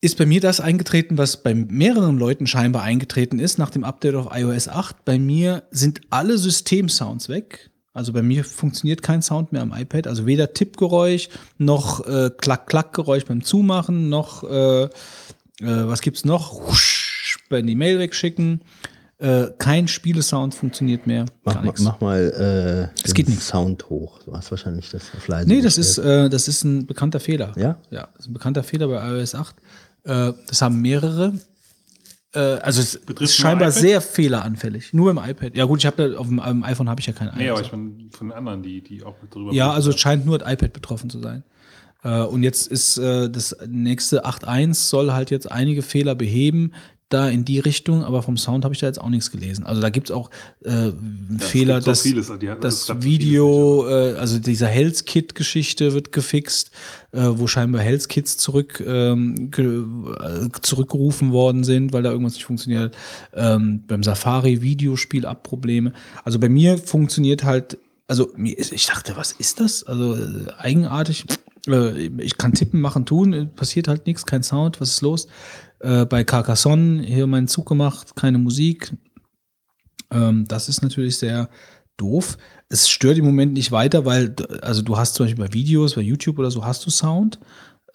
ist 0.00 0.16
bei 0.16 0.26
mir 0.26 0.40
das 0.40 0.60
eingetreten, 0.60 1.18
was 1.18 1.42
bei 1.42 1.54
mehreren 1.54 2.18
Leuten 2.18 2.46
scheinbar 2.46 2.82
eingetreten 2.82 3.40
ist 3.40 3.58
nach 3.58 3.70
dem 3.70 3.82
Update 3.82 4.14
auf 4.14 4.28
iOS 4.32 4.68
8. 4.68 5.04
Bei 5.04 5.18
mir 5.18 5.64
sind 5.70 6.02
alle 6.10 6.38
Systemsounds 6.38 7.28
weg. 7.28 7.67
Also 7.98 8.12
bei 8.12 8.22
mir 8.22 8.44
funktioniert 8.44 9.02
kein 9.02 9.22
Sound 9.22 9.50
mehr 9.52 9.60
am 9.60 9.74
iPad. 9.76 10.06
Also 10.06 10.24
weder 10.24 10.54
Tippgeräusch 10.54 11.28
noch 11.58 12.06
äh, 12.06 12.30
Klack-Klack-Geräusch 12.30 13.24
beim 13.24 13.42
Zumachen, 13.42 14.08
noch 14.08 14.44
äh, 14.44 14.84
äh, 14.84 14.88
was 15.60 16.00
gibt's 16.00 16.24
noch? 16.24 16.68
Husch, 16.68 17.38
bei 17.50 17.60
die 17.60 17.74
Mail 17.74 17.98
wegschicken. 17.98 18.60
Äh, 19.18 19.48
kein 19.58 19.88
Spielesound 19.88 20.54
funktioniert 20.54 21.08
mehr. 21.08 21.24
Mach, 21.42 21.60
nix. 21.60 21.80
mach 21.80 22.00
mal 22.00 22.92
äh, 22.94 23.04
Es 23.04 23.14
geht 23.14 23.26
den 23.26 23.34
nix. 23.34 23.48
Sound 23.48 23.90
hoch. 23.90 24.20
Du 24.24 24.32
hast 24.32 24.52
wahrscheinlich 24.52 24.90
das 24.90 25.02
auf 25.16 25.26
leise 25.26 25.48
Nee, 25.48 25.60
das 25.60 25.76
ist, 25.76 25.98
äh, 25.98 26.30
das 26.30 26.46
ist 26.46 26.62
ein 26.62 26.86
bekannter 26.86 27.18
Fehler. 27.18 27.52
Ja? 27.56 27.78
Ja, 27.90 28.10
das 28.14 28.26
ist 28.26 28.30
ein 28.30 28.34
bekannter 28.34 28.62
Fehler 28.62 28.86
bei 28.86 29.08
iOS 29.08 29.34
8. 29.34 29.56
Äh, 30.04 30.32
das 30.46 30.62
haben 30.62 30.80
mehrere. 30.80 31.32
Äh, 32.34 32.40
also 32.40 32.80
es 32.80 32.98
Betrifft 32.98 33.30
ist 33.30 33.36
scheinbar 33.36 33.68
iPad? 33.68 33.80
sehr 33.80 34.00
fehleranfällig. 34.00 34.92
Nur 34.92 35.10
im 35.10 35.18
iPad. 35.18 35.56
Ja 35.56 35.64
gut, 35.64 35.78
ich 35.78 35.86
habe 35.86 36.18
auf 36.18 36.26
dem, 36.26 36.40
am 36.40 36.62
iPhone 36.62 36.88
habe 36.88 37.00
ich 37.00 37.06
ja 37.06 37.12
kein 37.12 37.30
nee, 37.36 37.48
aber 37.48 37.60
ich 37.60 37.70
bin 37.70 38.10
von 38.10 38.28
den 38.28 38.36
anderen, 38.36 38.62
die, 38.62 38.82
die 38.82 39.02
auch 39.02 39.14
drüber 39.30 39.52
ja, 39.52 39.72
also 39.72 39.90
es 39.90 40.00
scheint 40.00 40.26
nur 40.26 40.38
das 40.38 40.52
iPad 40.52 40.72
betroffen 40.72 41.08
zu 41.08 41.20
sein. 41.20 41.42
Äh, 42.04 42.22
und 42.22 42.42
jetzt 42.42 42.66
ist 42.66 42.98
äh, 42.98 43.30
das 43.30 43.56
nächste 43.66 44.26
8.1 44.26 44.74
soll 44.74 45.12
halt 45.12 45.30
jetzt 45.30 45.50
einige 45.50 45.82
Fehler 45.82 46.14
beheben, 46.14 46.72
da 47.10 47.28
in 47.28 47.44
die 47.44 47.58
Richtung, 47.58 48.04
aber 48.04 48.22
vom 48.22 48.36
Sound 48.36 48.64
habe 48.64 48.74
ich 48.74 48.80
da 48.80 48.86
jetzt 48.86 49.00
auch 49.00 49.08
nichts 49.08 49.30
gelesen. 49.30 49.64
Also 49.64 49.80
da 49.80 49.88
gibt 49.90 50.10
es 50.10 50.14
auch 50.16 50.28
äh, 50.64 50.92
Fehler, 51.38 51.74
gibt 51.76 51.84
so 51.84 51.90
dass 51.90 52.02
vieles, 52.02 52.32
die 52.40 52.50
hat- 52.50 52.58
es 52.58 52.86
das 52.86 52.86
so 52.86 53.02
Video, 53.02 53.86
äh, 53.88 54.14
also 54.16 54.38
dieser 54.38 54.66
Health 54.66 55.06
Kit 55.06 55.34
Geschichte 55.34 55.94
wird 55.94 56.12
gefixt, 56.12 56.70
äh, 57.12 57.22
wo 57.32 57.46
scheinbar 57.46 57.80
Health 57.80 58.08
Kits 58.08 58.36
zurück 58.36 58.82
ähm, 58.86 59.50
äh, 59.56 60.48
zurückgerufen 60.60 61.32
worden 61.32 61.64
sind, 61.64 61.92
weil 61.92 62.02
da 62.02 62.10
irgendwas 62.10 62.34
nicht 62.34 62.44
funktioniert. 62.44 62.94
Ähm, 63.34 63.84
beim 63.86 64.02
Safari 64.02 64.62
Videospiel 64.62 65.24
ab 65.26 65.42
Probleme. 65.42 65.92
Also 66.24 66.38
bei 66.38 66.48
mir 66.48 66.78
funktioniert 66.78 67.44
halt, 67.44 67.78
also 68.06 68.32
mir 68.36 68.56
ist, 68.58 68.72
ich 68.72 68.86
dachte, 68.86 69.16
was 69.16 69.32
ist 69.32 69.60
das? 69.60 69.82
Also 69.84 70.14
äh, 70.16 70.52
eigenartig. 70.58 71.24
Äh, 71.66 72.06
ich 72.18 72.38
kann 72.38 72.52
tippen, 72.54 72.80
machen, 72.80 73.04
tun, 73.06 73.32
äh, 73.32 73.44
passiert 73.46 73.88
halt 73.88 74.06
nichts, 74.06 74.24
kein 74.26 74.42
Sound, 74.42 74.80
was 74.80 74.90
ist 74.90 75.02
los? 75.02 75.26
Äh, 75.80 76.06
bei 76.06 76.24
Carcassonne 76.24 77.02
hier 77.02 77.26
meinen 77.26 77.48
Zug 77.48 77.68
gemacht, 77.68 78.16
keine 78.16 78.38
Musik. 78.38 78.92
Ähm, 80.10 80.46
das 80.48 80.68
ist 80.68 80.82
natürlich 80.82 81.16
sehr 81.16 81.48
doof. 81.96 82.36
Es 82.68 82.88
stört 82.88 83.18
im 83.18 83.24
Moment 83.24 83.52
nicht 83.52 83.72
weiter, 83.72 84.04
weil, 84.04 84.34
also 84.62 84.82
du 84.82 84.96
hast 84.96 85.14
zum 85.14 85.26
Beispiel 85.26 85.44
bei 85.44 85.52
Videos, 85.52 85.94
bei 85.94 86.00
YouTube 86.00 86.38
oder 86.38 86.50
so, 86.50 86.64
hast 86.64 86.84
du 86.86 86.90
Sound. 86.90 87.38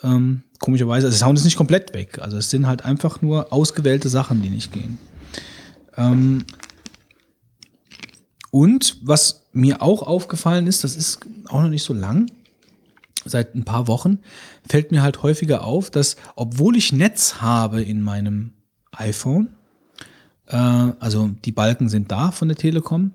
Ähm, 0.02 0.44
komischerweise, 0.60 1.08
also 1.08 1.18
Sound 1.18 1.38
ist 1.38 1.46
nicht 1.46 1.58
komplett 1.58 1.94
weg. 1.94 2.20
Also 2.20 2.38
es 2.38 2.50
sind 2.50 2.68
halt 2.68 2.86
einfach 2.86 3.22
nur 3.22 3.52
ausgewählte 3.52 4.10
Sachen, 4.10 4.42
die 4.42 4.50
nicht 4.50 4.72
gehen. 4.72 4.98
Ähm, 5.98 6.46
und 8.52 8.98
was 9.02 9.44
mir 9.52 9.82
auch 9.82 10.04
aufgefallen 10.04 10.68
ist, 10.68 10.84
das 10.84 10.96
ist 10.96 11.20
auch 11.48 11.62
noch 11.62 11.70
nicht 11.70 11.84
so 11.84 11.94
lang, 11.94 12.30
seit 13.26 13.56
ein 13.56 13.64
paar 13.64 13.88
Wochen, 13.88 14.20
fällt 14.68 14.92
mir 14.92 15.02
halt 15.02 15.24
häufiger 15.24 15.64
auf, 15.64 15.90
dass 15.90 16.16
obwohl 16.36 16.76
ich 16.78 16.92
Netz 16.92 17.42
habe 17.42 17.82
in 17.82 18.02
meinem 18.02 18.54
iPhone, 18.92 19.56
äh, 20.48 20.58
also 20.58 21.32
die 21.46 21.52
Balken 21.52 21.90
sind 21.90 22.12
da 22.12 22.32
von 22.32 22.48
der 22.48 22.58
Telekom, 22.58 23.14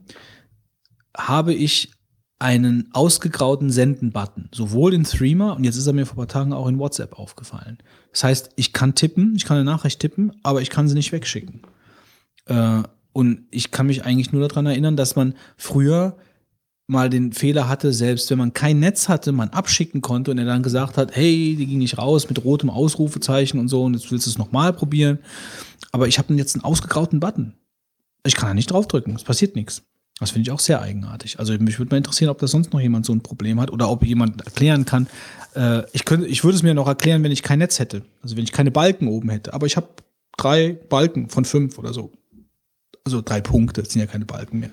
habe 1.17 1.55
ich 1.55 1.93
einen 2.39 2.89
ausgegrauten 2.93 3.71
Senden-Button, 3.71 4.49
sowohl 4.53 4.95
in 4.95 5.05
Threema 5.05 5.53
und 5.53 5.65
jetzt 5.65 5.77
ist 5.77 5.87
er 5.87 5.93
mir 5.93 6.07
vor 6.07 6.15
ein 6.15 6.19
paar 6.19 6.29
Tagen 6.29 6.53
auch 6.53 6.69
in 6.69 6.79
WhatsApp 6.79 7.19
aufgefallen. 7.19 7.79
Das 8.13 8.25
heißt, 8.25 8.51
ich 8.57 8.73
kann 8.73 8.95
tippen, 8.95 9.35
ich 9.35 9.45
kann 9.45 9.57
eine 9.57 9.65
Nachricht 9.65 10.01
tippen, 10.01 10.33
aber 10.45 10.63
ich 10.63 10.71
kann 10.71 10.89
sie 10.89 10.95
nicht 10.95 11.11
wegschicken. 11.11 11.63
Äh, 12.47 12.83
und 13.13 13.43
ich 13.51 13.73
kann 13.73 13.87
mich 13.89 14.05
eigentlich 14.05 14.33
nur 14.33 14.47
daran 14.47 14.67
erinnern, 14.67 14.97
dass 14.97 15.17
man 15.17 15.35
früher 15.57 16.17
mal 16.89 17.11
den 17.11 17.33
Fehler 17.33 17.69
hatte, 17.69 17.93
selbst 17.93 18.31
wenn 18.31 18.39
man 18.39 18.55
kein 18.55 18.81
Netz 18.81 19.09
hatte, 19.09 19.31
man 19.31 19.51
abschicken 19.51 20.01
konnte 20.01 20.31
und 20.31 20.39
er 20.39 20.47
dann 20.47 20.63
gesagt 20.63 20.97
hat, 20.97 21.15
hey, 21.15 21.55
die 21.57 21.67
ging 21.67 21.79
nicht 21.79 21.99
raus 21.99 22.29
mit 22.29 22.43
rotem 22.45 22.71
Ausrufezeichen 22.71 23.61
und 23.61 23.69
so 23.69 23.85
und 23.85 23.95
jetzt 23.95 24.11
willst 24.11 24.27
du 24.27 24.31
es 24.31 24.39
nochmal 24.39 24.73
probieren. 24.73 25.19
Aber 25.93 26.09
ich 26.09 26.19
habe 26.19 26.35
jetzt 26.35 26.57
einen 26.57 26.65
ausgegrauten 26.65 27.21
Button. 27.21 27.55
Ich 28.25 28.35
kann 28.35 28.49
da 28.49 28.55
nicht 28.55 28.71
draufdrücken, 28.71 29.15
es 29.15 29.23
passiert 29.23 29.55
nichts. 29.55 29.83
Das 30.19 30.33
finde 30.33 30.49
ich 30.49 30.51
auch 30.51 30.61
sehr 30.61 30.81
eigenartig. 30.81 31.39
Also 31.39 31.53
mich 31.59 31.79
würde 31.79 31.91
mal 31.91 31.99
interessieren, 31.99 32.31
ob 32.31 32.39
da 32.39 32.47
sonst 32.47 32.73
noch 32.73 32.81
jemand 32.81 33.07
so 33.07 33.13
ein 33.13 33.21
Problem 33.21 33.61
hat 33.61 33.71
oder 33.71 33.89
ob 33.89 34.05
jemand 34.05 34.45
erklären 34.45 34.85
kann. 34.85 35.07
Äh, 35.55 35.83
ich, 35.93 36.05
könnte, 36.05 36.27
ich 36.27 36.43
würde 36.43 36.57
es 36.57 36.63
mir 36.63 36.75
noch 36.75 36.89
erklären, 36.89 37.23
wenn 37.23 37.31
ich 37.31 37.43
kein 37.43 37.61
Netz 37.61 37.79
hätte. 37.79 38.03
Also 38.23 38.37
wenn 38.37 38.45
ich 38.45 38.53
keine 38.53 38.71
Balken 38.71 39.07
oben 39.09 39.29
hätte. 39.29 39.55
Aber 39.55 39.67
ich 39.67 39.77
habe 39.77 39.89
drei 40.37 40.73
Balken 40.89 41.29
von 41.29 41.45
fünf 41.45 41.79
oder 41.79 41.93
so. 41.93 42.13
Also 43.05 43.21
drei 43.21 43.41
Punkte, 43.41 43.83
das 43.83 43.93
sind 43.93 44.01
ja 44.01 44.07
keine 44.07 44.25
Balken 44.25 44.59
mehr. 44.59 44.71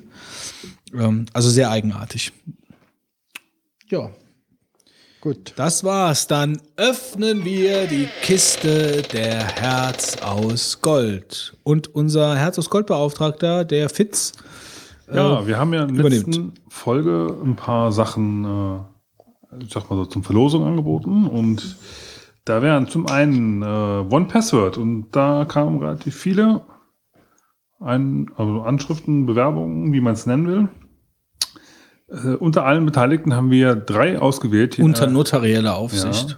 Ähm, 0.94 1.26
also 1.34 1.50
sehr 1.50 1.70
eigenartig. 1.70 2.32
Ja, 3.88 4.10
Gut. 5.22 5.54
das 5.56 5.84
war's. 5.84 6.28
Dann 6.28 6.60
öffnen 6.78 7.44
wir 7.46 7.88
die 7.88 8.08
Kiste 8.22 9.02
der 9.02 9.44
Herz 9.44 10.18
aus 10.22 10.82
Gold. 10.82 11.58
Und 11.64 11.94
unser 11.96 12.36
Herz 12.36 12.60
aus 12.60 12.70
Gold 12.70 12.88
Beauftragter, 12.88 13.66
der 13.66 13.90
Fitz, 13.90 14.34
Ja, 15.12 15.46
wir 15.46 15.58
haben 15.60 15.74
ja 15.74 15.84
in 15.84 15.96
der 15.96 16.10
letzten 16.10 16.54
Folge 16.68 17.36
ein 17.44 17.56
paar 17.56 17.92
Sachen, 17.92 18.46
äh, 18.46 19.64
ich 19.64 19.72
sag 19.72 19.90
mal 19.90 19.98
so, 19.98 20.06
zum 20.06 20.24
Verlosung 20.24 20.66
angeboten 20.66 21.28
und 21.28 21.78
da 22.44 22.62
wären 22.62 22.88
zum 22.88 23.08
einen 23.08 23.62
äh, 23.64 23.66
One 23.66 24.26
Password 24.26 24.78
und 24.78 25.08
da 25.12 25.46
kamen 25.46 25.80
relativ 25.80 26.16
viele 26.16 26.62
ein, 27.86 28.32
also 28.36 28.62
Anschriften, 28.62 29.26
Bewerbungen, 29.26 29.94
wie 29.94 30.02
man 30.02 30.14
es 30.14 30.26
nennen 30.26 30.48
will. 30.48 30.70
Äh, 32.08 32.36
unter 32.36 32.66
allen 32.66 32.86
Beteiligten 32.86 33.34
haben 33.36 33.52
wir 33.52 33.76
drei 33.76 34.20
ausgewählt. 34.20 34.80
unter 34.80 35.08
notarieller 35.08 35.76
Aufsicht. 35.76 36.38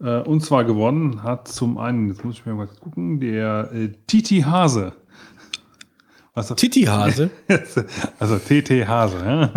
äh, 0.00 0.20
und 0.20 0.42
zwar 0.44 0.64
gewonnen 0.64 1.22
hat 1.22 1.48
zum 1.48 1.78
einen, 1.78 2.08
jetzt 2.08 2.24
muss 2.24 2.36
ich 2.36 2.46
mir 2.46 2.54
mal 2.54 2.68
gucken, 2.68 3.20
der 3.20 3.70
äh, 3.72 3.92
Titi 4.06 4.40
Hase. 4.42 4.92
Was 6.34 6.46
das- 6.48 6.56
Titi 6.56 6.82
Hase. 6.82 7.30
also 8.20 8.38
TT 8.38 8.86
Hase, 8.86 9.16
ja? 9.24 9.50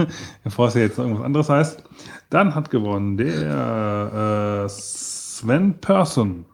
bevor 0.44 0.68
es 0.68 0.74
ja 0.74 0.82
jetzt 0.82 0.98
noch 0.98 1.06
irgendwas 1.06 1.26
anderes 1.26 1.50
heißt. 1.50 1.84
Dann 2.32 2.56
hat 2.56 2.72
gewonnen 2.72 3.18
der 3.18 4.64
äh, 4.66 4.70
Sven 4.70 5.76
Persson 5.80 6.46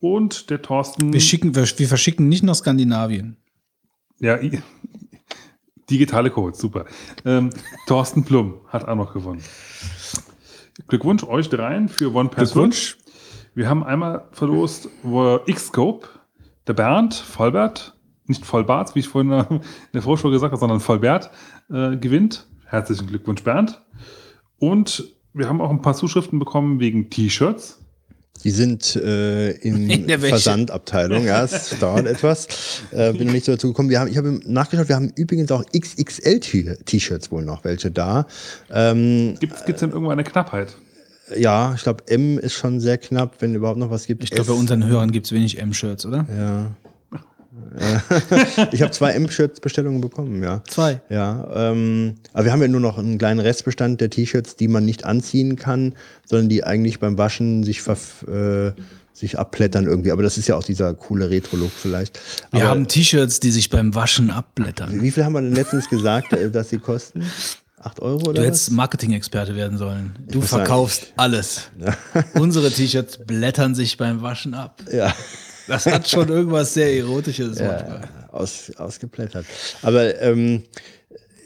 und 0.00 0.50
der 0.50 0.60
Thorsten. 0.60 1.12
Wir, 1.12 1.20
schicken, 1.20 1.54
wir, 1.54 1.64
wir 1.64 1.88
verschicken 1.88 2.28
nicht 2.28 2.42
nach 2.42 2.54
Skandinavien. 2.56 3.38
Ja, 4.22 4.38
digitale 5.90 6.30
Codes, 6.30 6.58
super. 6.58 6.86
Ähm, 7.24 7.50
Thorsten 7.86 8.24
Plum 8.24 8.60
hat 8.68 8.88
auch 8.88 8.94
noch 8.94 9.12
gewonnen. 9.12 9.42
Glückwunsch 10.88 11.24
euch 11.24 11.48
dreien 11.48 11.88
für 11.88 12.14
One 12.14 12.28
Password. 12.28 12.52
Glückwunsch. 12.52 12.98
Wir 13.54 13.68
haben 13.68 13.84
einmal 13.84 14.28
verlost 14.32 14.88
wo 15.02 15.38
Xscope, 15.40 16.08
der 16.66 16.72
Bernd, 16.72 17.14
Vollbert, 17.14 17.94
nicht 18.26 18.46
Vollbart, 18.46 18.94
wie 18.94 19.00
ich 19.00 19.08
vorhin 19.08 19.32
in 19.32 19.60
der 19.92 20.02
Vorschau 20.02 20.30
gesagt 20.30 20.52
habe, 20.52 20.60
sondern 20.60 20.80
Vollbert 20.80 21.30
äh, 21.68 21.96
gewinnt. 21.96 22.46
Herzlichen 22.64 23.08
Glückwunsch, 23.08 23.42
Bernd. 23.42 23.82
Und 24.58 25.12
wir 25.34 25.48
haben 25.48 25.60
auch 25.60 25.70
ein 25.70 25.82
paar 25.82 25.94
Zuschriften 25.94 26.38
bekommen 26.38 26.80
wegen 26.80 27.10
T-Shirts. 27.10 27.81
Die 28.44 28.50
sind 28.50 28.96
äh, 28.96 29.50
in, 29.62 29.90
In. 29.90 30.20
Versandabteilung, 30.20 31.24
ja, 31.24 31.44
es 31.44 31.76
dauert 31.78 32.06
etwas. 32.06 32.48
Äh, 32.90 33.12
bin 33.12 33.26
noch 33.26 33.34
nicht 33.34 33.46
so 33.46 33.52
dazu 33.52 33.68
gekommen. 33.68 33.90
Wir 33.90 34.00
haben, 34.00 34.10
ich 34.10 34.16
habe 34.16 34.40
nachgeschaut, 34.46 34.88
wir 34.88 34.96
haben 34.96 35.12
übrigens 35.14 35.50
auch 35.50 35.64
XXL-T-Shirts 35.64 37.30
wohl 37.30 37.44
noch 37.44 37.64
welche 37.64 37.90
da. 37.90 38.26
Ähm, 38.70 39.36
Gibt 39.40 39.54
es 39.68 39.80
denn 39.80 39.90
irgendwo 39.90 40.10
eine 40.10 40.24
Knappheit? 40.24 40.76
ja, 41.36 41.74
ich 41.74 41.82
glaube, 41.82 42.04
M 42.08 42.38
ist 42.38 42.54
schon 42.54 42.80
sehr 42.80 42.98
knapp, 42.98 43.36
wenn 43.40 43.54
überhaupt 43.54 43.78
noch 43.78 43.90
was 43.90 44.06
gibt. 44.06 44.24
Ich 44.24 44.30
glaube, 44.30 44.52
bei 44.52 44.58
unseren 44.58 44.84
Hörern 44.86 45.12
gibt 45.12 45.26
es 45.26 45.32
wenig 45.32 45.58
M-Shirts, 45.58 46.06
oder? 46.06 46.26
Ja. 46.36 46.70
Ja. 47.78 48.68
ich 48.72 48.82
habe 48.82 48.92
zwei 48.92 49.12
M-Shirts-Bestellungen 49.12 50.00
bekommen, 50.00 50.42
ja. 50.42 50.62
Zwei. 50.68 51.00
Ja, 51.08 51.48
ähm, 51.54 52.16
aber 52.32 52.44
wir 52.46 52.52
haben 52.52 52.62
ja 52.62 52.68
nur 52.68 52.80
noch 52.80 52.98
einen 52.98 53.18
kleinen 53.18 53.40
Restbestand 53.40 54.00
der 54.00 54.10
T-Shirts, 54.10 54.56
die 54.56 54.68
man 54.68 54.84
nicht 54.84 55.04
anziehen 55.04 55.56
kann, 55.56 55.94
sondern 56.26 56.48
die 56.48 56.64
eigentlich 56.64 57.00
beim 57.00 57.18
Waschen 57.18 57.64
sich 57.64 57.82
ver 57.82 57.96
äh, 58.28 58.72
sich 59.12 59.38
abplättern 59.38 59.86
irgendwie. 59.86 60.10
Aber 60.10 60.22
das 60.22 60.38
ist 60.38 60.48
ja 60.48 60.56
auch 60.56 60.64
dieser 60.64 60.94
coole 60.94 61.30
Retro-Look 61.30 61.70
vielleicht. 61.70 62.18
Wir 62.50 62.62
Aber 62.62 62.70
haben 62.70 62.88
T-Shirts, 62.88 63.40
die 63.40 63.50
sich 63.50 63.70
beim 63.70 63.94
Waschen 63.94 64.30
abblättern. 64.30 65.00
wie 65.02 65.10
viel 65.10 65.24
haben 65.24 65.34
wir 65.34 65.42
denn 65.42 65.54
letztens 65.54 65.88
gesagt, 65.88 66.32
äh, 66.32 66.50
dass 66.50 66.70
sie 66.70 66.78
kosten? 66.78 67.24
Acht 67.82 68.00
Euro 68.00 68.18
Du 68.18 68.30
oder 68.30 68.44
hättest 68.44 68.68
was? 68.68 68.74
Marketing-Experte 68.76 69.56
werden 69.56 69.76
sollen. 69.76 70.14
Du 70.30 70.40
verkaufst 70.40 71.12
alles. 71.16 71.70
Unsere 72.34 72.70
T-Shirts 72.70 73.18
blättern 73.26 73.74
sich 73.74 73.96
beim 73.96 74.22
Waschen 74.22 74.54
ab. 74.54 74.82
Ja. 74.92 75.12
Das 75.66 75.86
hat 75.86 76.08
schon 76.08 76.28
irgendwas 76.28 76.74
sehr 76.74 76.92
Erotisches 76.96 77.58
manchmal. 77.58 78.08
aus, 78.30 78.72
ausgeplättert. 78.76 79.46
Aber 79.82 80.20
ähm, 80.20 80.64
äh, 80.64 80.91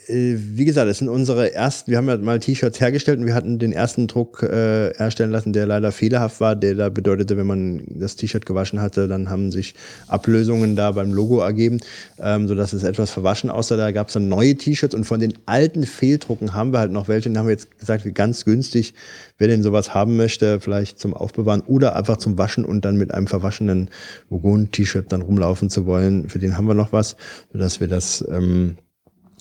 wie 0.08 0.64
gesagt, 0.64 0.88
es 0.88 0.98
sind 0.98 1.08
unsere 1.08 1.52
ersten, 1.52 1.90
wir 1.90 1.98
haben 1.98 2.08
ja 2.08 2.16
mal 2.16 2.38
T-Shirts 2.38 2.80
hergestellt 2.80 3.18
und 3.18 3.26
wir 3.26 3.34
hatten 3.34 3.58
den 3.58 3.72
ersten 3.72 4.06
Druck 4.06 4.42
äh, 4.42 4.90
erstellen 4.90 5.32
lassen, 5.32 5.52
der 5.52 5.66
leider 5.66 5.90
fehlerhaft 5.90 6.40
war, 6.40 6.54
der 6.54 6.76
da 6.76 6.88
bedeutete, 6.90 7.36
wenn 7.36 7.46
man 7.46 7.82
das 7.88 8.14
T-Shirt 8.14 8.46
gewaschen 8.46 8.80
hatte, 8.80 9.08
dann 9.08 9.28
haben 9.30 9.50
sich 9.50 9.74
Ablösungen 10.06 10.76
da 10.76 10.92
beim 10.92 11.12
Logo 11.12 11.40
ergeben, 11.40 11.80
ähm, 12.20 12.46
sodass 12.46 12.72
es 12.72 12.84
etwas 12.84 13.10
verwaschen 13.10 13.50
aussah. 13.50 13.76
Da 13.76 13.90
gab 13.90 14.06
es 14.08 14.14
dann 14.14 14.28
neue 14.28 14.54
T-Shirts 14.54 14.94
und 14.94 15.04
von 15.04 15.18
den 15.18 15.34
alten 15.46 15.84
Fehldrucken 15.84 16.54
haben 16.54 16.72
wir 16.72 16.78
halt 16.78 16.92
noch 16.92 17.08
welche. 17.08 17.28
Und 17.28 17.36
haben 17.36 17.46
wir 17.46 17.54
jetzt 17.54 17.76
gesagt, 17.80 18.04
wie 18.04 18.12
ganz 18.12 18.44
günstig, 18.44 18.94
wer 19.38 19.48
denn 19.48 19.64
sowas 19.64 19.92
haben 19.92 20.16
möchte, 20.16 20.60
vielleicht 20.60 21.00
zum 21.00 21.14
Aufbewahren 21.14 21.62
oder 21.62 21.96
einfach 21.96 22.18
zum 22.18 22.38
Waschen 22.38 22.64
und 22.64 22.84
dann 22.84 22.96
mit 22.96 23.12
einem 23.12 23.26
verwaschenen 23.26 23.90
Vogon-T-Shirt 24.28 25.10
dann 25.10 25.22
rumlaufen 25.22 25.68
zu 25.68 25.84
wollen, 25.86 26.28
für 26.28 26.38
den 26.38 26.56
haben 26.56 26.68
wir 26.68 26.74
noch 26.74 26.92
was, 26.92 27.16
sodass 27.52 27.80
wir 27.80 27.88
das 27.88 28.24
ähm, 28.30 28.76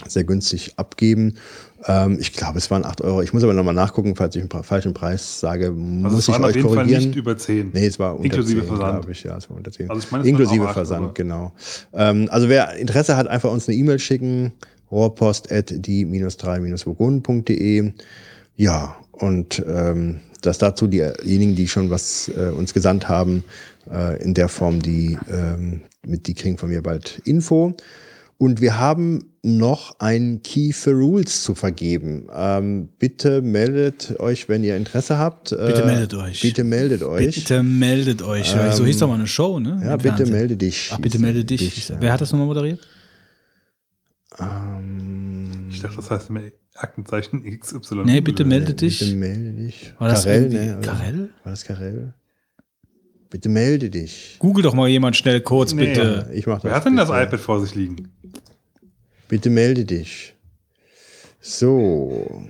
sehr 0.08 0.24
günstig 0.26 0.74
abgeben. 0.78 1.36
Ähm, 1.88 2.18
ich 2.20 2.34
glaube, 2.34 2.58
es 2.58 2.70
waren 2.72 2.84
8 2.86 3.02
Euro. 3.02 3.22
Ich 3.22 3.34
muss 3.34 3.44
aber 3.44 3.54
nochmal 3.54 3.74
nachgucken, 3.74 4.16
falls 4.16 4.36
ich 4.36 4.42
einen 4.42 4.50
falschen 4.64 4.94
Preis 4.94 5.40
sage, 5.40 5.68
Also 5.68 5.78
muss 5.80 6.14
es 6.14 6.28
ich 6.28 6.34
waren 6.34 6.44
auf 6.44 6.50
euch 6.50 6.56
jeden 6.58 6.68
Fall 6.68 6.76
korrigieren. 6.78 7.04
nicht 7.06 7.16
über 7.16 7.38
10. 7.38 7.70
Nee, 7.74 7.86
es 7.88 7.98
war 8.00 8.14
unter 8.16 8.26
Inklusive 8.26 8.60
10, 8.62 8.68
Versand. 8.68 9.08
ich. 9.10 9.24
Ja, 9.24 9.38
es 9.38 9.50
war 9.50 9.58
unter 9.58 9.72
10. 9.72 9.90
Also 9.90 10.02
ich 10.02 10.12
meine, 10.12 10.28
Inklusive 10.28 10.64
auch 10.64 10.68
acht, 10.68 10.74
Versand, 10.74 11.04
aber- 11.06 11.14
genau. 11.14 11.54
Ähm, 11.94 12.28
also 12.32 12.50
wer 12.50 12.74
Interesse 12.76 13.16
hat, 13.18 13.28
einfach 13.28 13.52
uns 13.52 13.68
eine 13.68 13.78
E-Mail 13.78 14.00
schicken. 14.00 14.54
rohrpost 14.92 15.52
at 15.52 15.74
die-3-vogonen.de 15.76 17.92
Ja, 18.58 18.96
und 19.12 19.64
ähm, 19.68 20.20
das 20.42 20.58
dazu 20.60 20.88
diejenigen, 20.88 21.56
die 21.56 21.68
schon 21.68 21.90
was 21.90 22.30
äh, 22.30 22.50
uns 22.50 22.74
gesandt 22.74 23.10
haben, 23.10 23.44
äh, 23.92 24.22
in 24.24 24.34
der 24.34 24.48
Form, 24.50 24.82
die, 24.82 25.18
ähm, 25.30 25.82
mit, 26.06 26.28
die 26.28 26.34
kriegen 26.36 26.58
von 26.58 26.70
mir 26.70 26.82
bald 26.84 27.22
Info. 27.26 27.74
Und 28.38 28.60
wir 28.60 28.78
haben 28.78 29.32
noch 29.44 30.00
ein 30.00 30.42
Key 30.44 30.74
for 30.74 30.92
Rules 30.94 31.44
zu 31.44 31.56
vergeben. 31.56 32.28
Ähm, 32.34 32.90
bitte 33.00 33.42
meldet 33.42 34.20
euch, 34.20 34.50
wenn 34.50 34.64
ihr 34.64 34.76
Interesse 34.76 35.18
habt. 35.18 35.52
Bitte 35.52 35.84
Äh, 35.84 35.86
meldet 35.86 36.14
euch. 36.16 36.42
Bitte 36.42 36.64
meldet 36.66 37.04
euch. 37.04 37.36
Bitte 37.36 37.64
meldet 37.64 38.22
euch. 38.24 38.54
so 38.74 38.86
hieß 38.86 38.98
doch 39.00 39.08
mal 39.08 39.14
eine 39.16 39.28
Show, 39.28 39.60
ne? 39.60 39.80
Ja, 39.84 39.92
Im 39.94 39.98
bitte 40.00 40.16
Fernsehen. 40.18 40.32
melde 40.34 40.58
dich. 40.58 40.90
Ach, 40.94 41.00
bitte 41.00 41.20
melde 41.20 41.46
dich. 41.46 41.88
ja. 41.90 41.96
Wer 42.00 42.12
hat 42.12 42.20
das 42.22 42.32
nochmal 42.34 42.48
moderiert? 42.48 42.80
Ähm, 44.40 45.68
Ich 45.72 45.82
dachte, 45.82 45.96
das 45.98 46.12
heißt 46.12 46.30
Aktenzeichen 46.76 47.42
XY. 47.60 48.04
Nee, 48.04 48.20
bitte 48.22 48.44
melde 48.44 48.74
dich. 48.74 49.00
bitte 49.00 49.16
melde 49.16 49.54
dich. 49.54 49.94
War 49.98 50.10
das 50.10 50.26
Karel, 50.26 50.50
ne? 50.50 50.80
Karel? 50.82 51.30
War 51.44 51.52
das 51.52 51.64
Karel? 51.64 52.14
Bitte 53.36 53.50
melde 53.50 53.90
dich. 53.90 54.38
Google 54.40 54.64
doch 54.64 54.74
mal 54.74 54.88
jemand 54.88 55.18
schnell 55.18 55.42
kurz, 55.42 55.74
Nee. 55.74 55.88
bitte. 55.88 56.30
Ich 56.34 56.48
mach 56.48 56.56
das. 56.62 56.64
Wer 56.64 56.74
hat 56.74 56.86
denn 56.86 56.96
das 56.96 57.10
bitte. 57.10 57.22
iPad 57.22 57.40
vor 57.42 57.60
sich 57.60 57.76
liegen? 57.76 58.08
Bitte 59.28 59.50
melde 59.50 59.84
dich. 59.84 60.34
So. 61.42 62.46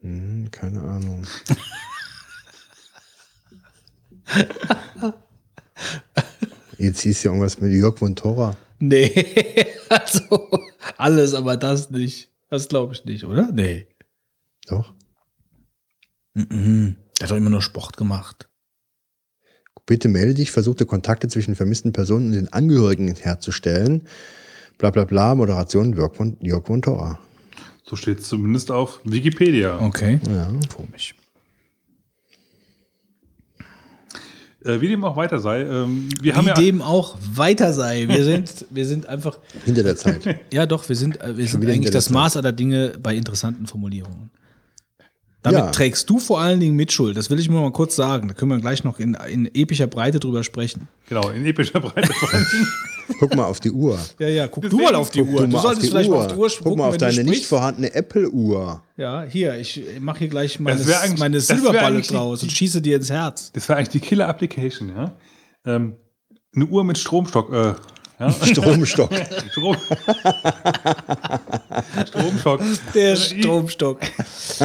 Hm, 0.00 0.46
keine 0.52 0.80
Ahnung. 0.80 1.26
Jetzt 6.78 7.00
hieß 7.00 7.24
ja 7.24 7.30
irgendwas 7.32 7.60
mit 7.60 7.72
Jörg 7.72 7.98
von 7.98 8.14
Torra. 8.14 8.56
Nee, 8.78 9.10
also 9.88 10.48
alles, 10.96 11.34
aber 11.34 11.56
das 11.56 11.90
nicht. 11.90 12.30
Das 12.48 12.68
glaube 12.68 12.92
ich 12.94 13.04
nicht, 13.04 13.24
oder? 13.24 13.50
Nee. 13.50 13.88
Doch. 14.68 14.94
Mhm. 16.34 16.94
Der 17.18 17.26
hat 17.26 17.30
doch 17.30 17.36
immer 17.36 17.50
nur 17.50 17.62
Sport 17.62 17.96
gemacht. 17.96 18.48
Bitte 19.86 20.08
melde 20.08 20.34
dich, 20.34 20.50
versuchte 20.50 20.84
Kontakte 20.84 21.28
zwischen 21.28 21.54
vermissten 21.54 21.92
Personen 21.92 22.26
und 22.26 22.32
den 22.32 22.52
Angehörigen 22.52 23.14
herzustellen. 23.14 24.02
Bla 24.78 24.90
bla 24.90 25.04
bla, 25.04 25.34
Moderation 25.34 25.94
Jörg 25.94 26.14
von, 26.14 26.36
Jörg 26.40 26.66
von 26.66 26.82
Torra. 26.82 27.18
So 27.84 27.94
steht 27.94 28.18
es 28.18 28.28
zumindest 28.28 28.72
auf 28.72 29.00
Wikipedia. 29.04 29.80
Okay. 29.80 30.18
Ja. 30.28 30.50
Komisch. 30.74 31.14
Äh, 34.64 34.80
wie 34.80 34.88
dem 34.88 35.04
auch 35.04 35.16
weiter 35.16 35.38
sei, 35.38 35.62
ähm, 35.62 36.08
wir 36.20 36.34
haben 36.34 36.46
Wie 36.46 36.48
ja 36.48 36.54
dem 36.54 36.82
auch 36.82 37.16
weiter 37.34 37.72
sei. 37.72 38.08
Wir 38.08 38.24
sind, 38.24 38.66
wir 38.70 38.84
sind 38.84 39.06
einfach, 39.06 39.38
Hinter 39.64 39.84
der 39.84 39.96
Zeit. 39.96 40.40
ja 40.52 40.66
doch, 40.66 40.88
wir 40.88 40.96
sind, 40.96 41.20
äh, 41.20 41.36
wir 41.36 41.46
sind 41.46 41.64
eigentlich 41.64 41.92
das 41.92 42.10
Maß 42.10 42.36
aller 42.36 42.52
Dinge 42.52 42.94
bei 43.00 43.14
interessanten 43.14 43.68
Formulierungen. 43.68 44.30
Damit 45.46 45.60
Ja. 45.66 45.70
trägst 45.70 46.10
du 46.10 46.18
vor 46.18 46.40
allen 46.40 46.58
Dingen 46.58 46.74
Mitschuld. 46.74 47.16
Das 47.16 47.30
will 47.30 47.38
ich 47.38 47.48
nur 47.48 47.60
mal 47.62 47.70
kurz 47.70 47.94
sagen. 47.94 48.26
Da 48.26 48.34
können 48.34 48.50
wir 48.50 48.58
gleich 48.58 48.82
noch 48.82 48.98
in, 48.98 49.16
in 49.30 49.46
epischer 49.54 49.86
Breite 49.86 50.18
drüber 50.18 50.42
sprechen. 50.42 50.88
genau 51.08 51.28
in 51.28 51.46
epischer 51.46 51.78
Breite. 51.78 52.12
Guck 53.20 53.36
mal 53.36 53.44
auf 53.44 53.60
die 53.60 53.70
Uhr. 53.70 53.96
Ja, 54.18 54.26
ja, 54.26 54.48
guck 54.48 54.64
Deswegen 54.64 54.78
du 54.78 54.84
mal 54.84 54.94
auf 54.96 55.10
die 55.10 55.20
Guck 55.20 55.28
Uhr. 55.28 55.40
du 55.42 55.46
Du 55.46 55.52
mal 55.52 55.58
auf 55.58 55.62
solltest 55.62 55.86
die 55.86 55.90
vielleicht 55.90 56.10
Uhr. 56.10 56.16
mal 56.16 56.22
auf 56.24 56.32
die 56.32 56.38
Uhr 56.38 56.48
Guck 56.48 56.58
gucken, 56.64 56.78
mal 56.78 56.88
auf 56.88 56.96
deine 56.96 57.22
nicht 57.22 57.46
vorhandene 57.46 57.94
Apple-Uhr. 57.94 58.82
Ja, 58.96 59.22
hier, 59.22 59.56
ich 59.58 59.80
mache 60.00 60.18
hier 60.18 60.28
gleich 60.28 60.58
meine, 60.58 60.80
meine 61.16 61.40
Silberballe 61.40 62.00
die- 62.00 62.08
draus 62.08 62.42
und 62.42 62.50
schieße 62.50 62.82
dir 62.82 62.96
ins 62.96 63.10
Herz. 63.10 63.52
Das 63.52 63.68
war 63.68 63.76
eigentlich 63.76 63.90
die 63.90 64.00
Killer-Application, 64.00 64.88
ja. 64.88 65.12
Ähm, 65.64 65.94
eine 66.56 66.66
Uhr 66.66 66.82
mit 66.82 66.98
Stromstock, 66.98 67.52
äh, 67.52 67.74
ja? 68.18 68.30
Stromstock. 68.42 69.10
Strom. 69.50 69.76
Stromstock. 72.06 72.60
Der 72.94 73.16
Stromstock. 73.16 74.00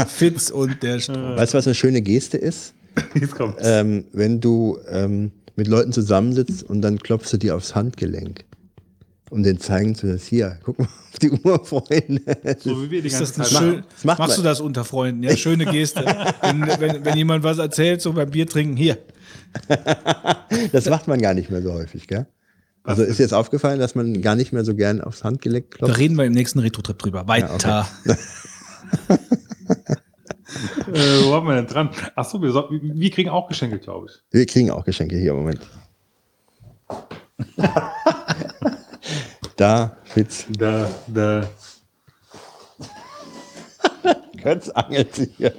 Fitz 0.07 0.49
und 0.49 0.81
der 0.83 0.99
Strom. 0.99 1.35
weißt 1.35 1.53
du, 1.53 1.57
was 1.57 1.67
eine 1.67 1.75
schöne 1.75 2.01
Geste 2.01 2.37
ist? 2.37 2.73
Jetzt 3.15 3.35
kommt's. 3.35 3.61
Ähm, 3.65 4.05
wenn 4.11 4.41
du 4.41 4.77
ähm, 4.89 5.31
mit 5.55 5.67
Leuten 5.67 5.91
zusammensitzt 5.91 6.63
und 6.63 6.81
dann 6.81 6.99
klopfst 6.99 7.31
du 7.33 7.37
dir 7.37 7.55
aufs 7.55 7.75
Handgelenk. 7.75 8.45
Um 9.29 9.43
den 9.43 9.61
zeigen 9.61 9.95
zu 9.95 10.07
lassen, 10.07 10.25
hier, 10.27 10.59
guck 10.61 10.77
mal 10.77 10.85
auf 10.85 11.19
die 11.21 11.31
Uhr, 11.31 11.63
Freunde. 11.65 12.21
so 12.59 12.83
wie 12.83 12.91
wir 12.91 13.01
die 13.01 13.07
Ist 13.07 13.19
ganze 13.19 13.37
das 13.37 13.49
Zeit 13.49 13.59
schön, 13.59 13.83
das 13.93 14.03
macht 14.03 14.19
machst 14.19 14.37
du 14.37 14.41
das 14.41 14.59
unter 14.59 14.83
Freunden? 14.83 15.23
Ja, 15.23 15.37
schöne 15.37 15.65
Geste. 15.65 16.03
wenn, 16.41 16.67
wenn, 16.67 17.05
wenn 17.05 17.17
jemand 17.17 17.41
was 17.45 17.57
erzählt, 17.57 18.01
so 18.01 18.11
beim 18.11 18.29
Bier 18.29 18.45
trinken, 18.47 18.75
hier. 18.75 18.97
Das 20.73 20.89
macht 20.89 21.07
man 21.07 21.21
gar 21.21 21.33
nicht 21.33 21.49
mehr 21.49 21.61
so 21.61 21.71
häufig, 21.71 22.07
gell? 22.07 22.25
Also 22.83 23.03
ist 23.03 23.19
jetzt 23.19 23.33
aufgefallen, 23.33 23.79
dass 23.79 23.93
man 23.95 24.21
gar 24.21 24.35
nicht 24.35 24.53
mehr 24.53 24.65
so 24.65 24.73
gern 24.75 25.01
aufs 25.01 25.23
Handgelenk 25.23 25.71
Da 25.71 25.77
klopft? 25.77 25.97
reden 25.99 26.15
wir 26.17 26.25
im 26.25 26.33
nächsten 26.33 26.59
Retro-Trip 26.59 26.97
drüber. 26.97 27.27
Weiter. 27.27 27.87
Äh, 30.93 31.23
wo 31.23 31.33
haben 31.33 31.47
wir 31.47 31.55
denn 31.55 31.67
dran? 31.67 31.89
Achso, 32.15 32.41
wir, 32.41 32.51
soll- 32.51 32.67
wir 32.71 33.09
kriegen 33.09 33.29
auch 33.29 33.47
Geschenke, 33.47 33.79
glaube 33.79 34.07
ich. 34.09 34.21
Wir 34.31 34.45
kriegen 34.45 34.69
auch 34.69 34.83
Geschenke 34.83 35.15
hier, 35.17 35.33
Moment. 35.33 35.61
da, 39.55 39.95
Fitz. 40.03 40.45
Da, 40.57 40.89
da. 41.07 41.47
Götz 44.41 44.69
angelt 44.69 45.15
sich 45.15 45.29
hier. 45.37 45.53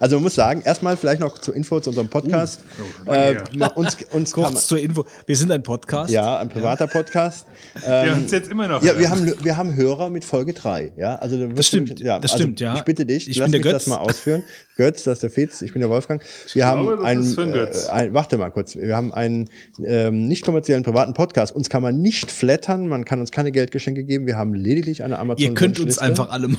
Also 0.00 0.16
man 0.16 0.24
muss 0.24 0.34
sagen, 0.34 0.62
erstmal 0.64 0.96
vielleicht 0.96 1.20
noch 1.20 1.38
zur 1.38 1.54
Info 1.54 1.80
zu 1.80 1.90
unserem 1.90 2.08
Podcast. 2.08 2.60
äh, 3.06 3.36
ja. 3.52 3.68
uns, 3.68 3.96
uns 4.12 4.32
kann 4.32 4.42
man, 4.42 4.52
Kurz 4.52 4.66
zur 4.66 4.78
Info. 4.78 5.04
Wir 5.26 5.36
sind 5.36 5.50
ein 5.50 5.62
Podcast. 5.62 6.10
ja, 6.10 6.38
ein 6.38 6.48
privater 6.48 6.86
Podcast. 6.86 7.46
Wir 7.84 8.12
uns 8.12 8.30
jetzt 8.32 8.50
immer 8.50 8.68
noch. 8.68 8.82
Ja, 8.82 8.98
wir 8.98 9.10
haben, 9.10 9.32
wir 9.42 9.56
haben 9.56 9.74
Hörer 9.76 10.10
mit 10.10 10.24
Folge 10.24 10.52
3. 10.52 10.92
Ja, 10.96 11.16
also 11.16 11.38
da 11.38 11.56
wirst 11.56 11.68
stimmt, 11.68 12.00
du, 12.00 12.04
ja, 12.04 12.18
das 12.18 12.32
also 12.32 12.44
stimmt, 12.44 12.60
ja. 12.60 12.76
Ich 12.76 12.82
bitte 12.82 13.06
dich, 13.06 13.28
Ich 13.28 13.36
lass 13.36 13.46
bin 13.46 13.52
der 13.52 13.60
mich 13.60 13.72
Götz. 13.72 13.84
das 13.84 13.86
mal 13.86 13.98
ausführen. 13.98 14.42
Götz, 14.76 15.02
das 15.02 15.14
ist 15.14 15.22
der 15.24 15.30
Fitz, 15.30 15.60
ich 15.62 15.72
bin 15.72 15.80
der 15.80 15.90
Wolfgang. 15.90 16.22
Wir 16.52 16.66
haben 16.66 16.82
glaube, 16.82 17.02
das 17.02 17.36
einen, 17.36 17.54
äh, 17.54 17.90
ein, 17.90 18.14
warte 18.14 18.38
mal 18.38 18.50
kurz, 18.50 18.76
wir 18.76 18.94
haben 18.94 19.12
einen 19.12 19.50
ähm, 19.84 20.28
nicht 20.28 20.44
kommerziellen 20.44 20.84
privaten 20.84 21.14
Podcast. 21.14 21.54
Uns 21.54 21.68
kann 21.68 21.82
man 21.82 22.00
nicht 22.00 22.30
flattern, 22.30 22.86
man 22.86 23.04
kann 23.04 23.18
uns 23.20 23.32
keine 23.32 23.50
Geldgeschenke 23.50 24.04
geben. 24.04 24.26
Wir 24.26 24.36
haben 24.36 24.54
lediglich 24.54 25.02
eine 25.02 25.18
Amazon. 25.18 25.44
Ihr 25.44 25.54
könnt 25.54 25.80
uns 25.80 25.98
einfach 25.98 26.30
alle 26.30 26.48
mal. 26.48 26.58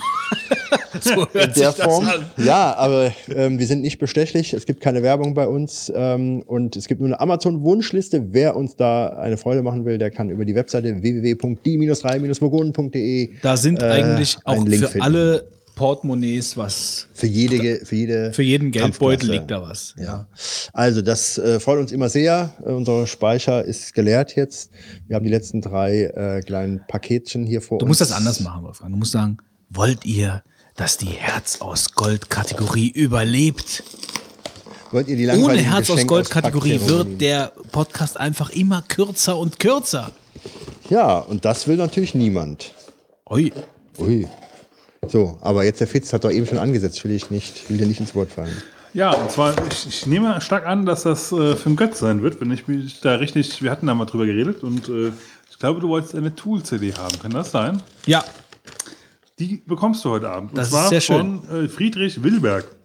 so 1.01 1.27
hört 1.31 1.33
in 1.33 1.35
der 1.39 1.53
sich 1.53 1.63
das 1.63 1.75
Form. 1.79 2.07
an. 2.07 2.25
Ja, 2.37 2.75
aber 2.75 3.11
ähm, 3.33 3.57
wir 3.59 3.65
sind 3.67 3.81
nicht 3.81 3.99
bestechlich. 3.99 4.53
Es 4.53 4.65
gibt 4.65 4.81
keine 4.81 5.01
Werbung 5.03 5.33
bei 5.33 5.47
uns 5.47 5.91
ähm, 5.95 6.41
und 6.45 6.75
es 6.75 6.87
gibt 6.87 6.99
nur 7.01 7.07
eine 7.07 7.19
Amazon-Wunschliste. 7.19 8.27
Wer 8.33 8.55
uns 8.55 8.75
da 8.75 9.09
eine 9.17 9.37
Freude 9.37 9.61
machen 9.63 9.85
will, 9.85 9.97
der 9.97 10.11
kann 10.11 10.29
über 10.29 10.45
die 10.45 10.55
Webseite 10.55 11.01
www.die-3-vogonen.de 11.01 13.31
Da 13.41 13.57
sind 13.57 13.81
äh, 13.81 13.85
eigentlich 13.85 14.37
auch 14.45 14.63
für 14.65 14.69
finden. 14.71 15.01
alle 15.01 15.47
Portemonnaies 15.75 16.57
was. 16.57 17.07
für 17.13 17.27
jede, 17.27 17.85
für 17.85 17.95
jede, 17.95 18.33
Für 18.33 18.43
jeden 18.43 18.71
Geldbeutel 18.71 19.31
liegt 19.31 19.49
da 19.49 19.61
was. 19.61 19.95
Ja. 19.97 20.27
Also 20.73 21.01
das 21.01 21.37
äh, 21.37 21.59
freut 21.61 21.79
uns 21.79 21.93
immer 21.93 22.09
sehr. 22.09 22.51
Äh, 22.65 22.71
unser 22.71 23.07
Speicher 23.07 23.63
ist 23.63 23.93
geleert 23.93 24.35
jetzt. 24.35 24.71
Wir 25.07 25.15
haben 25.15 25.23
die 25.23 25.31
letzten 25.31 25.61
drei 25.61 26.03
äh, 26.15 26.41
kleinen 26.41 26.81
Paketchen 26.89 27.45
hier 27.45 27.61
vor 27.61 27.77
Du 27.77 27.85
uns. 27.85 27.91
musst 27.91 28.01
das 28.01 28.11
anders 28.11 28.41
machen, 28.41 28.63
Wolfgang. 28.63 28.91
Du 28.91 28.97
musst 28.97 29.13
sagen, 29.13 29.37
wollt 29.69 30.03
ihr, 30.05 30.43
dass 30.79 30.95
die 30.95 31.07
Herz 31.07 31.59
aus 31.59 31.93
Gold 31.93 32.29
Kategorie 32.29 32.87
überlebt? 32.89 33.83
Wollt 34.91 35.09
ihr 35.09 35.17
die 35.17 35.27
Ohne 35.27 35.57
Herz 35.57 35.89
aus 35.89 36.07
Gold 36.07 36.29
Kategorie 36.29 36.79
wird 36.85 37.19
der 37.19 37.51
Podcast 37.73 38.17
einfach 38.17 38.49
immer 38.51 38.81
kürzer 38.87 39.37
und 39.37 39.59
kürzer. 39.59 40.11
Ja, 40.89 41.19
und 41.19 41.43
das 41.43 41.67
will 41.67 41.75
natürlich 41.75 42.15
niemand. 42.15 42.73
Ui. 43.29 43.51
Ui. 43.97 44.25
So, 45.05 45.37
aber 45.41 45.65
jetzt 45.65 45.81
der 45.81 45.87
Fitz 45.87 46.13
hat 46.13 46.23
doch 46.23 46.31
eben 46.31 46.47
schon 46.47 46.57
angesetzt, 46.57 47.03
will 47.03 47.11
ich 47.11 47.29
nicht, 47.29 47.69
will 47.69 47.77
dir 47.77 47.85
nicht 47.85 47.99
ins 47.99 48.15
Wort 48.15 48.31
fallen. 48.31 48.63
Ja, 48.93 49.11
und 49.11 49.29
zwar, 49.31 49.55
ich, 49.69 49.85
ich 49.85 50.05
nehme 50.07 50.39
stark 50.39 50.65
an, 50.65 50.85
dass 50.85 51.03
das 51.03 51.33
äh, 51.33 51.55
für 51.55 51.69
den 51.69 51.75
Götz 51.75 51.99
sein 51.99 52.23
wird, 52.23 52.39
wenn 52.39 52.51
ich 52.51 52.69
mich 52.69 53.01
da 53.01 53.15
richtig, 53.15 53.61
wir 53.61 53.69
hatten 53.69 53.85
da 53.85 53.93
mal 53.93 54.05
drüber 54.05 54.25
geredet 54.25 54.63
und 54.63 54.87
äh, 54.87 55.11
ich 55.51 55.59
glaube, 55.59 55.81
du 55.81 55.89
wolltest 55.89 56.15
eine 56.15 56.33
Tool-CD 56.33 56.93
haben. 56.93 57.19
Kann 57.21 57.31
das 57.31 57.51
sein? 57.51 57.83
Ja, 58.05 58.23
Die 59.39 59.63
bekommst 59.65 60.03
du 60.03 60.09
heute 60.09 60.29
Abend. 60.29 60.57
Das 60.57 60.67
und 60.67 60.71
zwar 60.71 60.83
ist 60.83 60.89
sehr 60.89 61.01
schön. 61.01 61.41
von 61.43 61.65
äh, 61.65 61.69
Friedrich 61.69 62.21
Wilberg. 62.21 62.75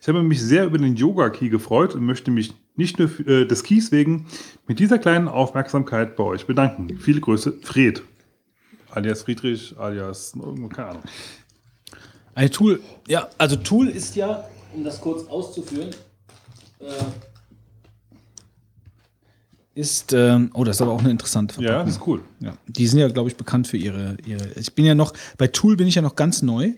Ich 0.00 0.08
habe 0.08 0.22
mich 0.22 0.42
sehr 0.42 0.66
über 0.66 0.76
den 0.76 0.96
Yoga-Key 0.96 1.48
gefreut 1.48 1.94
und 1.94 2.04
möchte 2.04 2.30
mich 2.30 2.52
nicht 2.76 2.98
nur 2.98 3.08
äh, 3.26 3.46
des 3.46 3.62
Keys 3.62 3.92
wegen 3.92 4.26
mit 4.66 4.78
dieser 4.78 4.98
kleinen 4.98 5.28
Aufmerksamkeit 5.28 6.16
bei 6.16 6.24
euch 6.24 6.46
bedanken. 6.46 6.98
Viele 6.98 7.20
Grüße, 7.20 7.54
Fred. 7.62 8.02
Alias 8.90 9.22
Friedrich, 9.22 9.74
alias, 9.78 10.34
irgendwo, 10.34 10.68
keine 10.68 10.88
Ahnung. 10.90 11.02
ein 12.34 12.50
Tool. 12.50 12.80
Ja, 13.08 13.28
also 13.38 13.56
Tool 13.56 13.88
ist 13.88 14.14
ja, 14.16 14.44
um 14.74 14.84
das 14.84 15.00
kurz 15.00 15.26
auszuführen, 15.28 15.90
äh, 16.80 16.86
ist, 19.74 20.12
ähm, 20.12 20.50
oh, 20.54 20.64
das 20.64 20.76
ist 20.76 20.82
aber 20.82 20.92
auch 20.92 21.00
eine 21.00 21.10
interessante 21.10 21.60
Ja, 21.62 21.82
das 21.82 21.96
ist 21.96 22.06
cool. 22.06 22.22
Ja, 22.40 22.56
die 22.66 22.86
sind 22.86 23.00
ja, 23.00 23.08
glaube 23.08 23.28
ich, 23.28 23.36
bekannt 23.36 23.66
für 23.66 23.76
ihre, 23.76 24.16
ihre. 24.24 24.48
Ich 24.56 24.74
bin 24.74 24.84
ja 24.84 24.94
noch, 24.94 25.12
bei 25.36 25.48
Tool 25.48 25.76
bin 25.76 25.88
ich 25.88 25.96
ja 25.96 26.02
noch 26.02 26.14
ganz 26.14 26.42
neu. 26.42 26.72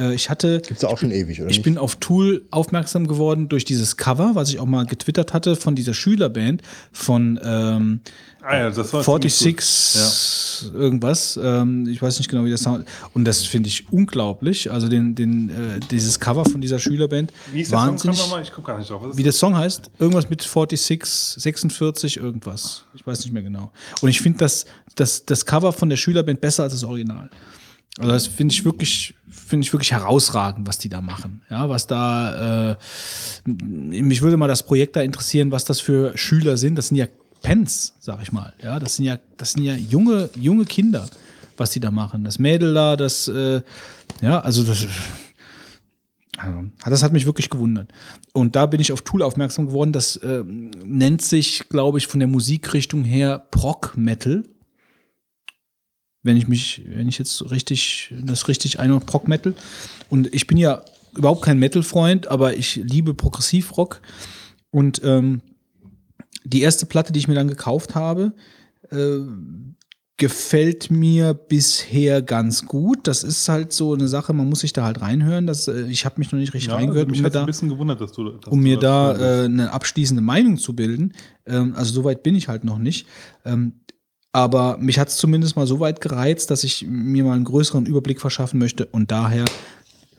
Äh, 0.00 0.14
ich 0.14 0.30
hatte, 0.30 0.60
Gibt's 0.66 0.82
ja 0.82 0.88
auch 0.88 0.98
schon 0.98 1.10
ewig, 1.10 1.40
oder 1.40 1.50
ich 1.50 1.58
nicht? 1.58 1.64
bin 1.64 1.78
auf 1.78 1.96
Tool 1.96 2.46
aufmerksam 2.50 3.06
geworden 3.06 3.48
durch 3.48 3.64
dieses 3.64 3.96
Cover, 3.96 4.32
was 4.34 4.48
ich 4.48 4.58
auch 4.58 4.66
mal 4.66 4.86
getwittert 4.86 5.32
hatte 5.32 5.56
von 5.56 5.74
dieser 5.74 5.94
Schülerband 5.94 6.62
von 6.92 7.38
ähm, 7.44 8.00
Ah 8.42 8.56
ja, 8.56 8.70
das 8.70 8.92
war 8.94 9.02
ziemlich 9.04 9.34
46 9.34 10.72
irgendwas. 10.74 11.38
Ähm, 11.42 11.86
ich 11.86 12.00
weiß 12.00 12.18
nicht 12.18 12.30
genau, 12.30 12.44
wie 12.44 12.50
das 12.50 12.62
Sound. 12.62 12.86
Und 13.12 13.24
das 13.24 13.44
finde 13.44 13.68
ich 13.68 13.92
unglaublich. 13.92 14.72
Also 14.72 14.88
den, 14.88 15.14
den, 15.14 15.50
äh, 15.50 15.80
dieses 15.90 16.18
Cover 16.18 16.44
von 16.46 16.60
dieser 16.60 16.78
Schülerband. 16.78 17.32
Wie 17.52 17.60
ist 17.60 17.70
der 17.70 17.78
Song? 17.78 17.88
wahnsinnig. 17.88 18.18
Noch 18.18 18.30
mal, 18.30 18.42
ich 18.42 18.50
gucke 18.50 18.68
gar 18.68 18.78
nicht 18.78 18.88
drauf. 18.88 19.02
Was 19.02 19.10
ist 19.10 19.18
Wie 19.18 19.22
der 19.22 19.32
Song 19.32 19.56
heißt? 19.56 19.90
Irgendwas 19.98 20.30
mit 20.30 20.40
46, 20.40 21.42
46, 21.42 22.16
irgendwas. 22.16 22.84
Ich 22.94 23.06
weiß 23.06 23.20
nicht 23.24 23.32
mehr 23.32 23.42
genau. 23.42 23.72
Und 24.00 24.08
ich 24.08 24.22
finde 24.22 24.38
das, 24.38 24.64
das, 24.94 25.26
das 25.26 25.44
Cover 25.44 25.72
von 25.72 25.90
der 25.90 25.96
Schülerband 25.96 26.40
besser 26.40 26.62
als 26.62 26.72
das 26.72 26.84
Original. 26.84 27.28
Also 27.98 28.12
das 28.12 28.26
finde 28.26 28.52
ich 28.54 28.64
wirklich, 28.64 29.14
finde 29.28 29.64
ich 29.64 29.72
wirklich 29.72 29.92
herausragend, 29.92 30.66
was 30.66 30.78
die 30.78 30.88
da 30.88 31.00
machen. 31.00 31.42
Ja, 31.50 31.68
was 31.68 31.86
da, 31.86 32.72
äh, 32.72 32.76
mich 33.46 34.22
würde 34.22 34.36
mal 34.36 34.48
das 34.48 34.62
Projekt 34.62 34.96
da 34.96 35.02
interessieren, 35.02 35.50
was 35.50 35.64
das 35.64 35.80
für 35.80 36.16
Schüler 36.16 36.56
sind. 36.56 36.76
Das 36.76 36.88
sind 36.88 36.96
ja 36.96 37.06
Pens, 37.42 37.94
sag 38.00 38.22
ich 38.22 38.32
mal. 38.32 38.52
Ja, 38.62 38.78
das 38.78 38.96
sind 38.96 39.06
ja, 39.06 39.18
das 39.36 39.52
sind 39.52 39.64
ja 39.64 39.74
junge, 39.74 40.30
junge 40.36 40.64
Kinder, 40.66 41.08
was 41.56 41.70
die 41.70 41.80
da 41.80 41.90
machen. 41.90 42.24
Das 42.24 42.38
Mädel 42.38 42.74
da, 42.74 42.96
das, 42.96 43.28
äh, 43.28 43.62
ja, 44.20 44.40
also 44.40 44.62
das, 44.62 44.86
das 46.84 47.02
hat 47.02 47.12
mich 47.12 47.26
wirklich 47.26 47.50
gewundert. 47.50 47.92
Und 48.32 48.56
da 48.56 48.66
bin 48.66 48.80
ich 48.80 48.92
auf 48.92 49.02
Tool 49.02 49.22
aufmerksam 49.22 49.66
geworden. 49.66 49.92
Das 49.92 50.20
ähm, 50.22 50.70
nennt 50.84 51.22
sich, 51.22 51.68
glaube 51.68 51.98
ich, 51.98 52.06
von 52.06 52.20
der 52.20 52.28
Musikrichtung 52.28 53.04
her 53.04 53.46
Prog 53.50 53.96
Metal. 53.96 54.44
Wenn 56.22 56.36
ich 56.36 56.48
mich, 56.48 56.82
wenn 56.86 57.08
ich 57.08 57.18
jetzt 57.18 57.50
richtig, 57.50 58.14
das 58.22 58.48
richtig 58.48 58.78
einordne, 58.78 59.06
Prog 59.06 59.26
Metal. 59.26 59.54
Und 60.08 60.32
ich 60.34 60.46
bin 60.46 60.58
ja 60.58 60.82
überhaupt 61.16 61.42
kein 61.42 61.58
Metal-Freund, 61.58 62.28
aber 62.28 62.56
ich 62.56 62.76
liebe 62.76 63.14
Progressivrock. 63.14 64.00
Und 64.70 65.00
ähm, 65.04 65.40
die 66.44 66.62
erste 66.62 66.86
Platte, 66.86 67.12
die 67.12 67.18
ich 67.18 67.28
mir 67.28 67.34
dann 67.34 67.48
gekauft 67.48 67.94
habe, 67.94 68.32
äh, 68.90 69.18
gefällt 70.20 70.90
mir 70.90 71.32
bisher 71.32 72.20
ganz 72.20 72.66
gut. 72.66 73.06
Das 73.06 73.24
ist 73.24 73.48
halt 73.48 73.72
so 73.72 73.94
eine 73.94 74.06
Sache, 74.06 74.34
man 74.34 74.50
muss 74.50 74.60
sich 74.60 74.74
da 74.74 74.84
halt 74.84 75.00
reinhören. 75.00 75.46
Das, 75.46 75.66
äh, 75.66 75.86
ich 75.88 76.04
habe 76.04 76.16
mich 76.18 76.30
noch 76.30 76.38
nicht 76.38 76.52
richtig 76.52 76.68
Ja, 76.68 76.76
reingehört, 76.76 77.08
mich 77.08 77.20
um 77.20 77.24
mir 77.24 77.30
da, 77.30 77.40
ein 77.40 77.46
bisschen 77.46 77.70
gewundert, 77.70 78.02
dass 78.02 78.12
du. 78.12 78.28
Dass 78.28 78.52
um 78.52 78.58
du 78.58 78.62
mir 78.62 78.76
das 78.76 79.18
da 79.18 79.42
äh, 79.42 79.44
eine 79.46 79.72
abschließende 79.72 80.22
Meinung 80.22 80.58
zu 80.58 80.76
bilden. 80.76 81.14
Ähm, 81.46 81.74
also 81.74 81.94
so 81.94 82.04
weit 82.04 82.22
bin 82.22 82.34
ich 82.34 82.48
halt 82.48 82.64
noch 82.64 82.78
nicht. 82.78 83.06
Ähm, 83.46 83.72
aber 84.32 84.76
mich 84.78 84.98
hat 84.98 85.08
es 85.08 85.16
zumindest 85.16 85.56
mal 85.56 85.66
so 85.66 85.80
weit 85.80 86.00
gereizt, 86.00 86.50
dass 86.50 86.64
ich 86.64 86.86
mir 86.86 87.24
mal 87.24 87.34
einen 87.34 87.44
größeren 87.44 87.86
Überblick 87.86 88.20
verschaffen 88.20 88.58
möchte. 88.58 88.86
Und 88.86 89.10
daher, 89.10 89.44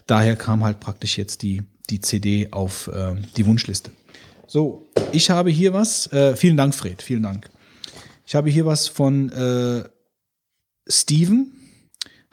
daher 0.05 0.35
kam 0.35 0.63
halt 0.63 0.79
praktisch 0.79 1.17
jetzt 1.17 1.43
die, 1.43 1.63
die 1.89 2.01
CD 2.01 2.49
auf 2.51 2.87
äh, 2.87 3.15
die 3.37 3.45
Wunschliste. 3.45 3.91
So, 4.47 4.89
ich 5.13 5.29
habe 5.29 5.49
hier 5.49 5.73
was. 5.73 6.11
Äh, 6.11 6.35
vielen 6.35 6.57
Dank, 6.57 6.75
Fred. 6.75 7.01
Vielen 7.01 7.23
Dank. 7.23 7.49
Ich 8.25 8.35
habe 8.35 8.49
hier 8.49 8.65
was 8.65 8.87
von 8.87 9.31
äh, 9.31 9.83
Steven. 10.87 11.53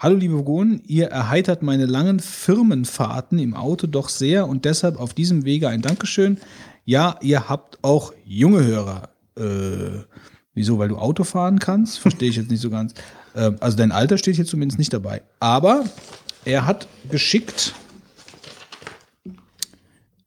Hallo, 0.00 0.16
liebe 0.16 0.34
Vogonen, 0.34 0.82
ihr 0.86 1.08
erheitert 1.08 1.62
meine 1.62 1.86
langen 1.86 2.20
Firmenfahrten 2.20 3.40
im 3.40 3.54
Auto 3.54 3.88
doch 3.88 4.08
sehr 4.08 4.46
und 4.46 4.64
deshalb 4.64 4.96
auf 5.00 5.12
diesem 5.12 5.44
Wege 5.44 5.68
ein 5.68 5.82
Dankeschön. 5.82 6.38
Ja, 6.84 7.18
ihr 7.20 7.48
habt 7.48 7.78
auch 7.82 8.12
junge 8.24 8.64
Hörer. 8.64 9.08
Äh, 9.36 10.04
wieso? 10.58 10.78
Weil 10.78 10.88
du 10.88 10.98
Auto 10.98 11.24
fahren 11.24 11.58
kannst? 11.58 11.98
Verstehe 11.98 12.28
ich 12.28 12.36
jetzt 12.36 12.50
nicht 12.50 12.60
so 12.60 12.68
ganz. 12.68 12.92
Ähm, 13.34 13.56
also 13.60 13.76
dein 13.76 13.92
Alter 13.92 14.18
steht 14.18 14.36
hier 14.36 14.44
zumindest 14.44 14.78
nicht 14.78 14.92
dabei. 14.92 15.22
Aber 15.40 15.84
er 16.44 16.66
hat 16.66 16.88
geschickt 17.10 17.74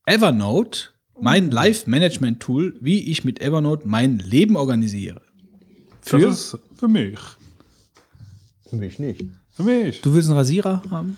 Evernote, 0.06 0.90
mein 1.19 1.51
Live-Management-Tool, 1.51 2.76
wie 2.80 3.12
ich 3.12 3.24
mit 3.24 3.42
Evernote 3.42 3.88
mein 3.88 4.17
Leben 4.17 4.56
organisiere. 4.56 5.22
Für, 6.01 6.19
Das 6.19 6.53
ist 6.53 6.58
für 6.76 6.88
mich. 6.88 7.19
Für 8.69 8.76
mich 8.78 8.97
nicht. 8.97 9.26
Für 9.51 9.64
mich. 9.64 10.01
du 10.01 10.14
willst 10.14 10.30
einen 10.30 10.38
Rasierer 10.38 10.81
haben? 10.90 11.17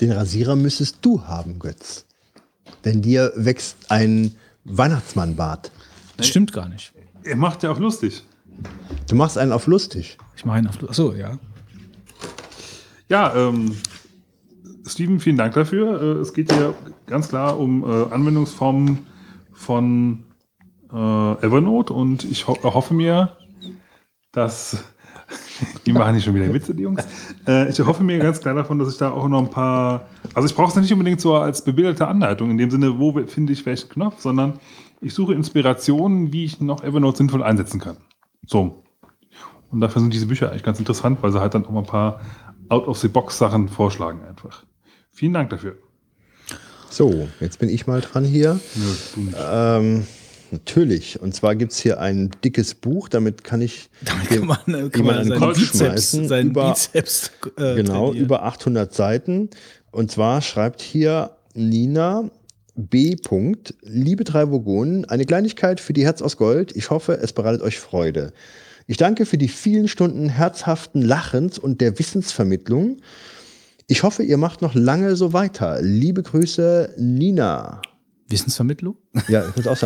Den 0.00 0.10
Rasierer 0.12 0.56
müsstest 0.56 0.98
du 1.02 1.22
haben, 1.22 1.58
Götz. 1.58 2.04
Denn 2.84 3.00
dir 3.00 3.32
wächst 3.36 3.76
ein 3.88 4.34
Weihnachtsmannbart. 4.64 5.70
Das 6.16 6.26
stimmt 6.26 6.52
gar 6.52 6.68
nicht. 6.68 6.92
Er 7.24 7.36
macht 7.36 7.62
ja 7.62 7.70
auch 7.70 7.78
lustig. 7.78 8.22
Du 9.08 9.16
machst 9.16 9.38
einen 9.38 9.52
auf 9.52 9.66
lustig. 9.66 10.18
Ich 10.36 10.44
meine 10.44 10.68
auf. 10.68 10.82
Achso, 10.88 11.12
ja. 11.12 11.38
Ja, 13.08 13.34
ähm, 13.34 13.76
Steven, 14.86 15.20
vielen 15.20 15.36
Dank 15.36 15.54
dafür. 15.54 16.00
Äh, 16.00 16.20
es 16.20 16.34
geht 16.34 16.52
hier 16.52 16.74
ganz 17.06 17.28
klar 17.28 17.58
um 17.58 17.82
äh, 17.82 18.12
Anwendungsformen 18.12 19.06
von 19.52 20.24
äh, 20.92 21.44
Evernote 21.44 21.92
und 21.92 22.24
ich 22.24 22.46
ho 22.46 22.58
hoffe 22.62 22.94
mir, 22.94 23.36
dass. 24.32 24.84
Die 25.86 25.92
machen 25.92 26.14
nicht 26.14 26.24
schon 26.24 26.34
wieder 26.34 26.52
Witze, 26.52 26.74
die 26.74 26.82
Jungs. 26.82 27.02
Äh, 27.46 27.70
ich 27.70 27.80
hoffe 27.80 28.02
mir 28.02 28.18
ganz 28.18 28.40
klar 28.40 28.54
davon, 28.54 28.78
dass 28.78 28.90
ich 28.90 28.98
da 28.98 29.10
auch 29.10 29.26
noch 29.28 29.38
ein 29.38 29.50
paar. 29.50 30.06
Also, 30.34 30.46
ich 30.48 30.54
brauche 30.54 30.68
es 30.68 30.76
nicht 30.76 30.92
unbedingt 30.92 31.20
so 31.20 31.34
als 31.34 31.62
bebilderte 31.62 32.06
Anleitung, 32.06 32.50
in 32.50 32.58
dem 32.58 32.70
Sinne, 32.70 32.98
wo 32.98 33.12
finde 33.26 33.52
ich 33.52 33.64
welchen 33.64 33.88
Knopf, 33.88 34.20
sondern 34.20 34.58
ich 35.04 35.14
suche 35.14 35.34
Inspirationen, 35.34 36.32
wie 36.32 36.44
ich 36.44 36.60
noch 36.60 36.82
Evernote 36.82 37.18
sinnvoll 37.18 37.42
einsetzen 37.42 37.78
kann. 37.78 37.98
So. 38.46 38.82
Und 39.70 39.80
dafür 39.80 40.00
sind 40.00 40.14
diese 40.14 40.26
Bücher 40.26 40.50
eigentlich 40.50 40.62
ganz 40.62 40.78
interessant, 40.78 41.22
weil 41.22 41.32
sie 41.32 41.40
halt 41.40 41.54
dann 41.54 41.66
auch 41.66 41.70
mal 41.70 41.80
ein 41.80 41.86
paar 41.86 42.20
Out-of-the-Box-Sachen 42.68 43.68
vorschlagen 43.68 44.24
einfach. 44.24 44.64
Vielen 45.12 45.34
Dank 45.34 45.50
dafür. 45.50 45.76
So, 46.88 47.28
jetzt 47.40 47.58
bin 47.58 47.68
ich 47.68 47.86
mal 47.86 48.00
dran 48.00 48.24
hier. 48.24 48.60
Nö, 48.76 48.84
du 49.14 49.20
nicht. 49.20 49.36
Ähm, 49.38 50.06
natürlich. 50.50 51.20
Und 51.20 51.34
zwar 51.34 51.56
gibt 51.56 51.72
es 51.72 51.78
hier 51.78 52.00
ein 52.00 52.30
dickes 52.42 52.74
Buch, 52.74 53.08
damit 53.08 53.44
kann 53.44 53.60
ich 53.60 53.90
Damit 54.02 54.28
kann 54.28 54.46
man, 54.46 54.90
kann 54.90 55.04
man 55.04 55.24
seinen 55.24 55.38
Kopf 55.38 55.58
Bizeps, 55.58 55.78
schmeißen. 55.78 56.28
seinen 56.28 56.50
über, 56.50 56.70
Bizeps 56.70 57.32
äh, 57.56 57.74
genau, 57.74 58.06
trainieren. 58.06 58.24
über 58.24 58.44
800 58.44 58.94
Seiten. 58.94 59.50
Und 59.90 60.10
zwar 60.10 60.40
schreibt 60.40 60.80
hier 60.80 61.32
Nina 61.54 62.30
B. 62.76 63.16
Punkt, 63.16 63.74
Liebe 63.82 64.24
drei 64.24 64.50
Vogonen, 64.50 65.04
eine 65.04 65.24
Kleinigkeit 65.24 65.80
für 65.80 65.92
die 65.92 66.04
Herz 66.04 66.22
aus 66.22 66.36
Gold. 66.36 66.74
Ich 66.76 66.90
hoffe, 66.90 67.14
es 67.20 67.32
bereitet 67.32 67.62
euch 67.62 67.78
Freude. 67.78 68.32
Ich 68.86 68.96
danke 68.96 69.26
für 69.26 69.38
die 69.38 69.48
vielen 69.48 69.88
Stunden 69.88 70.28
herzhaften 70.28 71.00
Lachens 71.00 71.58
und 71.58 71.80
der 71.80 71.98
Wissensvermittlung. 71.98 72.98
Ich 73.86 74.02
hoffe, 74.02 74.22
ihr 74.22 74.36
macht 74.38 74.60
noch 74.62 74.74
lange 74.74 75.14
so 75.16 75.32
weiter. 75.32 75.80
Liebe 75.82 76.22
Grüße, 76.22 76.94
Nina. 76.98 77.80
Wissensvermittlung? 78.28 78.96
Ja, 79.28 79.44
ich 79.48 79.56
muss 79.56 79.66
auch 79.66 79.76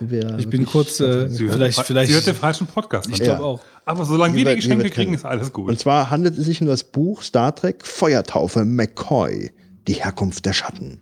wir 0.00 0.36
Ich 0.38 0.48
bin 0.48 0.64
kurz, 0.64 1.00
äh, 1.00 1.28
Sie 1.28 1.44
hört 1.44 1.54
vielleicht, 1.54 1.78
den- 1.78 1.84
vielleicht. 1.84 2.08
Sie 2.08 2.14
hört 2.14 2.26
den 2.26 2.34
falschen 2.34 2.66
Podcast. 2.66 3.08
ich 3.08 3.14
an. 3.20 3.24
glaube 3.24 3.40
Ja. 3.42 3.46
auch. 3.46 3.60
Aber 3.84 4.04
solange 4.04 4.36
wir 4.36 4.44
die 4.44 4.56
Geschenke 4.56 4.88
kriegen, 4.90 5.12
ist 5.14 5.24
alles 5.24 5.52
gut. 5.52 5.68
Und 5.68 5.78
zwar 5.78 6.08
handelt 6.10 6.38
es 6.38 6.46
sich 6.46 6.60
um 6.60 6.68
das 6.68 6.84
Buch 6.84 7.22
Star 7.22 7.54
Trek 7.54 7.84
Feuertaufe 7.84 8.64
McCoy, 8.64 9.50
die 9.88 9.94
Herkunft 9.94 10.46
der 10.46 10.52
Schatten. 10.52 11.00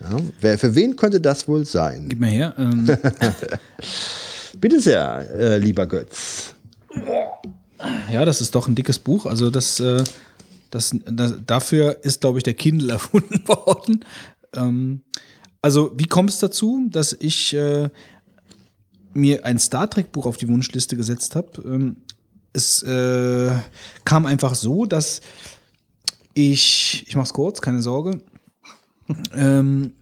Ja, 0.00 0.16
wer, 0.40 0.58
für 0.58 0.74
wen 0.74 0.96
könnte 0.96 1.20
das 1.20 1.46
wohl 1.48 1.64
sein? 1.64 2.06
Gib 2.08 2.20
mir 2.20 2.28
her. 2.28 2.54
Ähm, 2.58 2.86
Bitte 4.58 4.80
sehr, 4.80 5.28
äh, 5.34 5.58
lieber 5.58 5.86
Götz. 5.86 6.54
ja, 8.10 8.24
das 8.24 8.40
ist 8.40 8.54
doch 8.54 8.68
ein 8.68 8.74
dickes 8.74 8.98
Buch. 8.98 9.26
Also 9.26 9.50
das, 9.50 9.80
äh, 9.80 10.04
das, 10.70 10.94
das 11.06 11.34
dafür 11.46 11.98
ist, 12.04 12.20
glaube 12.20 12.38
ich, 12.38 12.44
der 12.44 12.54
Kindle 12.54 12.92
erfunden 12.92 13.46
worden. 13.48 14.04
Ähm, 14.54 15.02
Also, 15.62 15.92
wie 15.96 16.06
kommt 16.06 16.30
es 16.30 16.38
dazu, 16.38 16.86
dass 16.90 17.12
ich 17.18 17.54
äh, 17.54 17.88
mir 19.14 19.44
ein 19.44 19.58
Star 19.58 19.88
Trek-Buch 19.88 20.26
auf 20.26 20.36
die 20.36 20.48
Wunschliste 20.48 20.96
gesetzt 20.96 21.36
habe? 21.36 21.62
Ähm, 21.64 21.96
es 22.52 22.82
äh, 22.82 23.50
kam 24.04 24.26
einfach 24.26 24.54
so, 24.54 24.84
dass 24.84 25.20
ich, 26.34 27.04
ich 27.06 27.16
mach's 27.16 27.32
kurz, 27.32 27.60
keine 27.60 27.80
Sorge. 27.82 28.20
Ähm, 29.34 29.92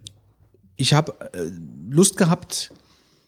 ich 0.77 0.95
habe 0.95 1.15
äh, 1.33 1.51
Lust 1.91 2.17
gehabt, 2.17 2.73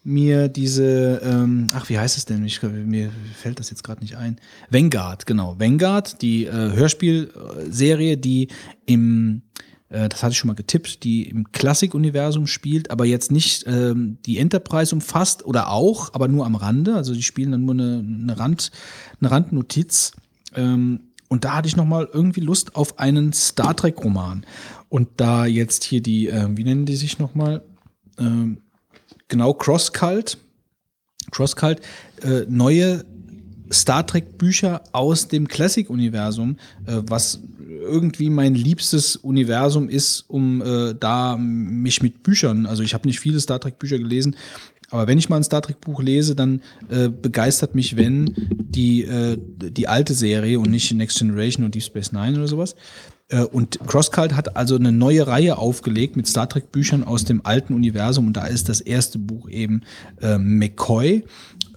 mir 0.04 0.48
diese, 0.48 1.20
ähm, 1.22 1.68
ach, 1.74 1.88
wie 1.88 1.98
heißt 1.98 2.16
es 2.16 2.24
denn? 2.24 2.44
Ich, 2.44 2.60
mir 2.62 3.10
fällt 3.36 3.60
das 3.60 3.70
jetzt 3.70 3.84
gerade 3.84 4.00
nicht 4.00 4.16
ein. 4.16 4.38
Vanguard, 4.68 5.26
genau. 5.26 5.58
Vanguard, 5.58 6.20
die 6.22 6.46
äh, 6.46 6.50
Hörspielserie, 6.50 8.16
die 8.16 8.48
im, 8.84 9.42
äh, 9.90 10.08
das 10.08 10.22
hatte 10.22 10.32
ich 10.32 10.38
schon 10.38 10.48
mal 10.48 10.54
getippt, 10.54 11.04
die 11.04 11.28
im 11.28 11.52
Klassik-Universum 11.52 12.48
spielt, 12.48 12.90
aber 12.90 13.04
jetzt 13.04 13.30
nicht 13.30 13.64
ähm, 13.68 14.18
die 14.26 14.38
Enterprise 14.38 14.92
umfasst 14.92 15.46
oder 15.46 15.70
auch, 15.70 16.14
aber 16.14 16.26
nur 16.26 16.46
am 16.46 16.56
Rande. 16.56 16.96
Also 16.96 17.14
die 17.14 17.22
spielen 17.22 17.52
dann 17.52 17.64
nur 17.64 17.74
eine, 17.74 18.04
eine, 18.04 18.38
Rand, 18.38 18.72
eine 19.20 19.30
Randnotiz. 19.30 20.12
Ähm, 20.56 21.00
und 21.28 21.44
da 21.44 21.54
hatte 21.54 21.68
ich 21.68 21.76
nochmal 21.76 22.08
irgendwie 22.12 22.40
Lust 22.40 22.74
auf 22.74 22.98
einen 22.98 23.32
Star 23.32 23.74
Trek-Roman. 23.74 24.44
Und 24.92 25.08
da 25.16 25.46
jetzt 25.46 25.84
hier 25.84 26.02
die, 26.02 26.28
äh, 26.28 26.48
wie 26.50 26.64
nennen 26.64 26.84
die 26.84 26.96
sich 26.96 27.18
nochmal? 27.18 27.62
Ähm, 28.18 28.58
genau, 29.26 29.54
Crosscult. 29.54 30.36
Crosscult, 31.30 31.80
äh, 32.20 32.42
neue 32.46 33.02
Star 33.72 34.06
Trek 34.06 34.36
Bücher 34.36 34.82
aus 34.92 35.28
dem 35.28 35.48
Classic-Universum, 35.48 36.58
äh, 36.84 37.00
was 37.06 37.40
irgendwie 37.66 38.28
mein 38.28 38.54
liebstes 38.54 39.16
Universum 39.16 39.88
ist, 39.88 40.26
um 40.28 40.60
äh, 40.60 40.94
da 41.00 41.38
mich 41.38 42.02
mit 42.02 42.22
Büchern, 42.22 42.66
also 42.66 42.82
ich 42.82 42.92
habe 42.92 43.08
nicht 43.08 43.18
viele 43.18 43.40
Star 43.40 43.60
Trek 43.60 43.78
Bücher 43.78 43.96
gelesen, 43.96 44.36
aber 44.90 45.06
wenn 45.06 45.16
ich 45.16 45.30
mal 45.30 45.36
ein 45.36 45.44
Star 45.44 45.62
Trek 45.62 45.80
Buch 45.80 46.02
lese, 46.02 46.36
dann 46.36 46.60
äh, 46.90 47.08
begeistert 47.08 47.74
mich, 47.74 47.96
wenn 47.96 48.34
die, 48.36 49.04
äh, 49.04 49.38
die 49.38 49.88
alte 49.88 50.12
Serie 50.12 50.60
und 50.60 50.70
nicht 50.70 50.92
Next 50.92 51.18
Generation 51.18 51.64
und 51.64 51.74
Deep 51.74 51.82
Space 51.82 52.12
Nine 52.12 52.36
oder 52.36 52.46
sowas. 52.46 52.76
Äh, 53.32 53.44
und 53.44 53.80
CrossCult 53.86 54.34
hat 54.34 54.56
also 54.56 54.76
eine 54.76 54.92
neue 54.92 55.26
Reihe 55.26 55.58
aufgelegt 55.58 56.16
mit 56.16 56.28
Star 56.28 56.48
Trek 56.48 56.70
Büchern 56.70 57.02
aus 57.02 57.24
dem 57.24 57.44
alten 57.44 57.74
Universum 57.74 58.28
und 58.28 58.36
da 58.36 58.46
ist 58.46 58.68
das 58.68 58.80
erste 58.80 59.18
Buch 59.18 59.48
eben 59.48 59.82
äh, 60.20 60.38
McCoy. 60.38 61.24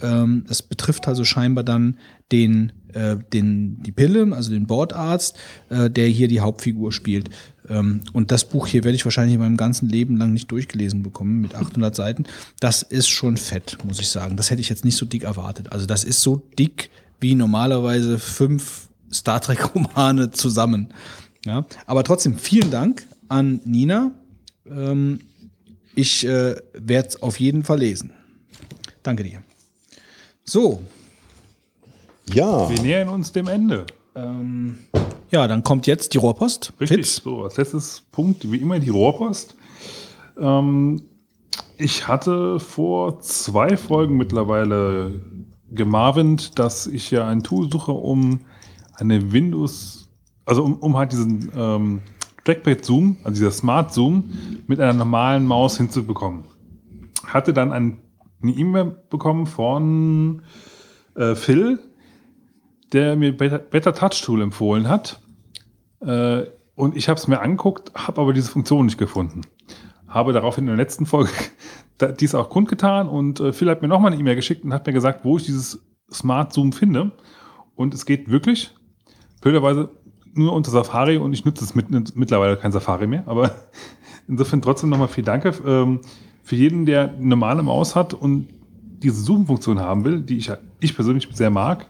Ähm, 0.01 0.43
das 0.47 0.61
betrifft 0.61 1.07
also 1.07 1.23
scheinbar 1.23 1.63
dann 1.63 1.97
den, 2.31 2.73
äh, 2.93 3.15
den, 3.33 3.81
die 3.83 3.91
Pille, 3.91 4.35
also 4.35 4.51
den 4.51 4.67
Bordarzt, 4.67 5.37
äh, 5.69 5.89
der 5.89 6.07
hier 6.07 6.27
die 6.27 6.41
Hauptfigur 6.41 6.91
spielt. 6.91 7.29
Ähm, 7.69 8.01
und 8.13 8.31
das 8.31 8.45
Buch 8.45 8.67
hier 8.67 8.83
werde 8.83 8.95
ich 8.95 9.05
wahrscheinlich 9.05 9.35
in 9.35 9.41
meinem 9.41 9.57
ganzen 9.57 9.87
Leben 9.89 10.17
lang 10.17 10.33
nicht 10.33 10.51
durchgelesen 10.51 11.01
bekommen 11.01 11.41
mit 11.41 11.55
800 11.55 11.95
Seiten. 11.95 12.25
Das 12.59 12.81
ist 12.81 13.07
schon 13.07 13.37
fett, 13.37 13.77
muss 13.83 13.99
ich 13.99 14.09
sagen. 14.09 14.37
Das 14.37 14.49
hätte 14.51 14.61
ich 14.61 14.69
jetzt 14.69 14.85
nicht 14.85 14.97
so 14.97 15.05
dick 15.05 15.23
erwartet. 15.23 15.71
Also 15.71 15.85
das 15.85 16.03
ist 16.03 16.21
so 16.21 16.41
dick 16.59 16.89
wie 17.19 17.35
normalerweise 17.35 18.19
fünf 18.19 18.89
Star 19.11 19.39
Trek 19.39 19.75
Romane 19.75 20.31
zusammen. 20.31 20.89
Ja, 21.45 21.65
aber 21.85 22.03
trotzdem 22.03 22.37
vielen 22.37 22.71
Dank 22.71 23.07
an 23.29 23.61
Nina. 23.63 24.11
Ähm, 24.69 25.19
ich 25.93 26.25
äh, 26.25 26.55
werde 26.73 27.07
es 27.07 27.21
auf 27.21 27.39
jeden 27.39 27.63
Fall 27.63 27.79
lesen. 27.79 28.11
Danke 29.03 29.23
dir. 29.23 29.41
So. 30.43 30.81
Ja. 32.33 32.69
Wir 32.69 32.81
nähern 32.81 33.09
uns 33.09 33.31
dem 33.31 33.47
Ende. 33.47 33.85
Ähm, 34.15 34.79
ja, 35.29 35.47
dann 35.47 35.63
kommt 35.63 35.85
jetzt 35.85 36.13
die 36.13 36.17
Rohrpost. 36.17 36.73
Richtig, 36.79 36.97
Fitz? 36.97 37.21
so, 37.23 37.43
als 37.43 37.57
letztes 37.57 38.03
Punkt, 38.11 38.51
wie 38.51 38.57
immer, 38.57 38.79
die 38.79 38.89
Rohrpost. 38.89 39.55
Ähm, 40.39 41.03
ich 41.77 42.07
hatte 42.07 42.59
vor 42.59 43.19
zwei 43.19 43.77
Folgen 43.77 44.17
mittlerweile 44.17 45.21
gemarvint, 45.69 46.57
dass 46.57 46.87
ich 46.87 47.11
ja 47.11 47.27
ein 47.27 47.43
Tool 47.43 47.69
suche, 47.71 47.91
um 47.91 48.39
eine 48.95 49.31
Windows, 49.31 50.04
also 50.45 50.63
um, 50.63 50.75
um 50.77 50.97
halt 50.97 51.11
diesen 51.11 51.51
ähm, 51.55 52.01
Trackpad-Zoom, 52.43 53.17
also 53.23 53.39
dieser 53.39 53.51
Smart-Zoom, 53.51 54.29
mit 54.67 54.79
einer 54.79 54.93
normalen 54.93 55.45
Maus 55.45 55.77
hinzubekommen. 55.77 56.45
Hatte 57.25 57.53
dann 57.53 57.73
ein, 57.73 57.97
eine 58.41 58.51
E-Mail 58.51 58.95
bekommen 59.09 59.47
von 59.47 60.43
äh, 61.15 61.35
Phil, 61.35 61.79
der 62.93 63.15
mir 63.15 63.35
Better, 63.35 63.57
Better 63.57 63.93
Touch 63.93 64.21
Tool 64.23 64.41
empfohlen 64.41 64.87
hat. 64.87 65.19
Äh, 66.01 66.43
und 66.75 66.95
ich 66.95 67.09
habe 67.09 67.19
es 67.19 67.27
mir 67.27 67.41
angeguckt, 67.41 67.91
habe 67.95 68.21
aber 68.21 68.33
diese 68.33 68.51
Funktion 68.51 68.85
nicht 68.85 68.97
gefunden. 68.97 69.41
Habe 70.07 70.33
daraufhin 70.33 70.65
in 70.65 70.67
der 70.67 70.77
letzten 70.77 71.05
Folge 71.05 71.31
dies 72.19 72.35
auch 72.35 72.49
kundgetan 72.49 73.09
und 73.09 73.39
äh, 73.39 73.53
Phil 73.53 73.69
hat 73.69 73.81
mir 73.81 73.87
nochmal 73.87 74.11
eine 74.11 74.21
E-Mail 74.21 74.35
geschickt 74.35 74.63
und 74.63 74.73
hat 74.73 74.85
mir 74.85 74.93
gesagt, 74.93 75.25
wo 75.25 75.37
ich 75.37 75.45
dieses 75.45 75.83
Smart 76.11 76.53
Zoom 76.53 76.73
finde. 76.73 77.11
Und 77.75 77.93
es 77.93 78.05
geht 78.05 78.29
wirklich, 78.29 78.73
blöderweise 79.41 79.89
nur 80.37 80.53
unter 80.53 80.71
Safari 80.71 81.17
und 81.17 81.33
ich 81.33 81.45
nutze 81.45 81.63
es 81.63 81.75
mit, 81.75 82.15
mittlerweile 82.15 82.57
kein 82.57 82.71
Safari 82.71 83.07
mehr, 83.07 83.23
aber 83.27 83.51
insofern 84.27 84.61
trotzdem 84.61 84.89
nochmal 84.89 85.07
viel 85.07 85.23
Danke 85.23 85.53
ähm, 85.65 86.01
für 86.43 86.55
jeden, 86.55 86.85
der 86.85 87.13
eine 87.13 87.27
normale 87.27 87.63
Maus 87.63 87.95
hat 87.95 88.13
und 88.13 88.49
diese 89.03 89.21
Zoom-Funktion 89.21 89.79
haben 89.79 90.05
will, 90.05 90.21
die 90.21 90.37
ich, 90.37 90.51
ich 90.79 90.95
persönlich 90.95 91.27
sehr 91.33 91.49
mag, 91.49 91.87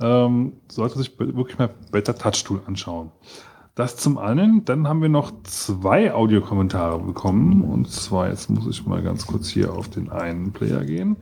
ähm, 0.00 0.52
sollte 0.70 0.98
sich 0.98 1.18
wirklich 1.18 1.58
mal 1.58 1.70
Better 1.90 2.14
Touch 2.14 2.44
Tool 2.44 2.60
anschauen. 2.66 3.10
Das 3.76 3.96
zum 3.96 4.16
einen. 4.16 4.64
Dann 4.64 4.88
haben 4.88 5.02
wir 5.02 5.10
noch 5.10 5.32
zwei 5.42 6.14
Audiokommentare 6.14 6.98
bekommen. 6.98 7.62
Und 7.62 7.90
zwar, 7.90 8.30
jetzt 8.30 8.48
muss 8.48 8.66
ich 8.66 8.86
mal 8.86 9.02
ganz 9.02 9.26
kurz 9.26 9.48
hier 9.48 9.74
auf 9.74 9.90
den 9.90 10.10
einen 10.10 10.52
Player 10.52 10.82
gehen. 10.82 11.16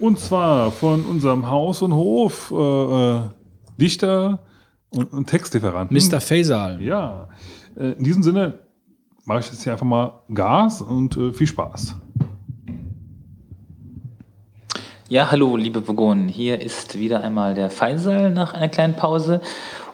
Und 0.00 0.18
zwar 0.18 0.72
von 0.72 1.04
unserem 1.04 1.48
Haus- 1.48 1.82
und 1.82 1.92
Hof 1.94 2.50
äh, 2.50 2.54
äh, 2.56 3.20
Dichter 3.80 4.40
und, 4.94 5.12
und 5.12 5.26
Textlieferanten. 5.26 5.96
Mr. 5.96 6.20
Faisal. 6.20 6.80
Ja. 6.80 7.28
Äh, 7.76 7.92
in 7.92 8.04
diesem 8.04 8.22
Sinne 8.22 8.58
mache 9.24 9.40
ich 9.40 9.46
jetzt 9.46 9.62
hier 9.62 9.72
einfach 9.72 9.86
mal 9.86 10.20
Gas 10.32 10.80
und 10.80 11.16
äh, 11.16 11.32
viel 11.32 11.46
Spaß. 11.46 11.96
Ja, 15.08 15.30
hallo, 15.30 15.56
liebe 15.56 15.86
Vogonen. 15.86 16.28
Hier 16.28 16.60
ist 16.60 16.98
wieder 16.98 17.22
einmal 17.22 17.54
der 17.54 17.70
Faisal 17.70 18.30
nach 18.30 18.54
einer 18.54 18.68
kleinen 18.68 18.94
Pause. 18.94 19.40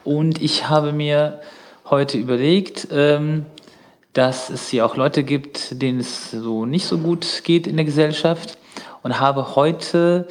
Und 0.03 0.41
ich 0.41 0.69
habe 0.69 0.93
mir 0.93 1.41
heute 1.89 2.17
überlegt, 2.17 2.87
ähm, 2.91 3.45
dass 4.13 4.49
es 4.49 4.69
hier 4.69 4.85
auch 4.85 4.95
Leute 4.95 5.23
gibt, 5.23 5.81
denen 5.81 5.99
es 5.99 6.31
so 6.31 6.65
nicht 6.65 6.85
so 6.85 6.97
gut 6.97 7.41
geht 7.43 7.67
in 7.67 7.75
der 7.75 7.85
Gesellschaft. 7.85 8.57
Und 9.03 9.19
habe 9.19 9.55
heute 9.55 10.27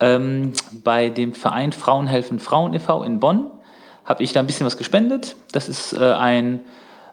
ähm, 0.00 0.52
bei 0.84 1.08
dem 1.08 1.34
Verein 1.34 1.72
Frauen 1.72 2.06
helfen 2.06 2.38
Frauen 2.38 2.74
e.V. 2.74 3.02
in 3.04 3.20
Bonn, 3.20 3.50
habe 4.08 4.22
ich 4.22 4.32
da 4.32 4.40
ein 4.40 4.46
bisschen 4.46 4.66
was 4.66 4.78
gespendet. 4.78 5.36
Das 5.52 5.68
ist 5.68 5.92
äh, 5.92 6.12
ein, 6.12 6.60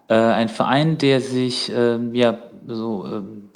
äh, 0.08 0.16
ein 0.16 0.48
Verein, 0.48 0.98
der 0.98 1.20
sich 1.20 1.72
ähm, 1.76 2.16
ja, 2.16 2.38
so 2.66 3.06
ähm, 3.06 3.50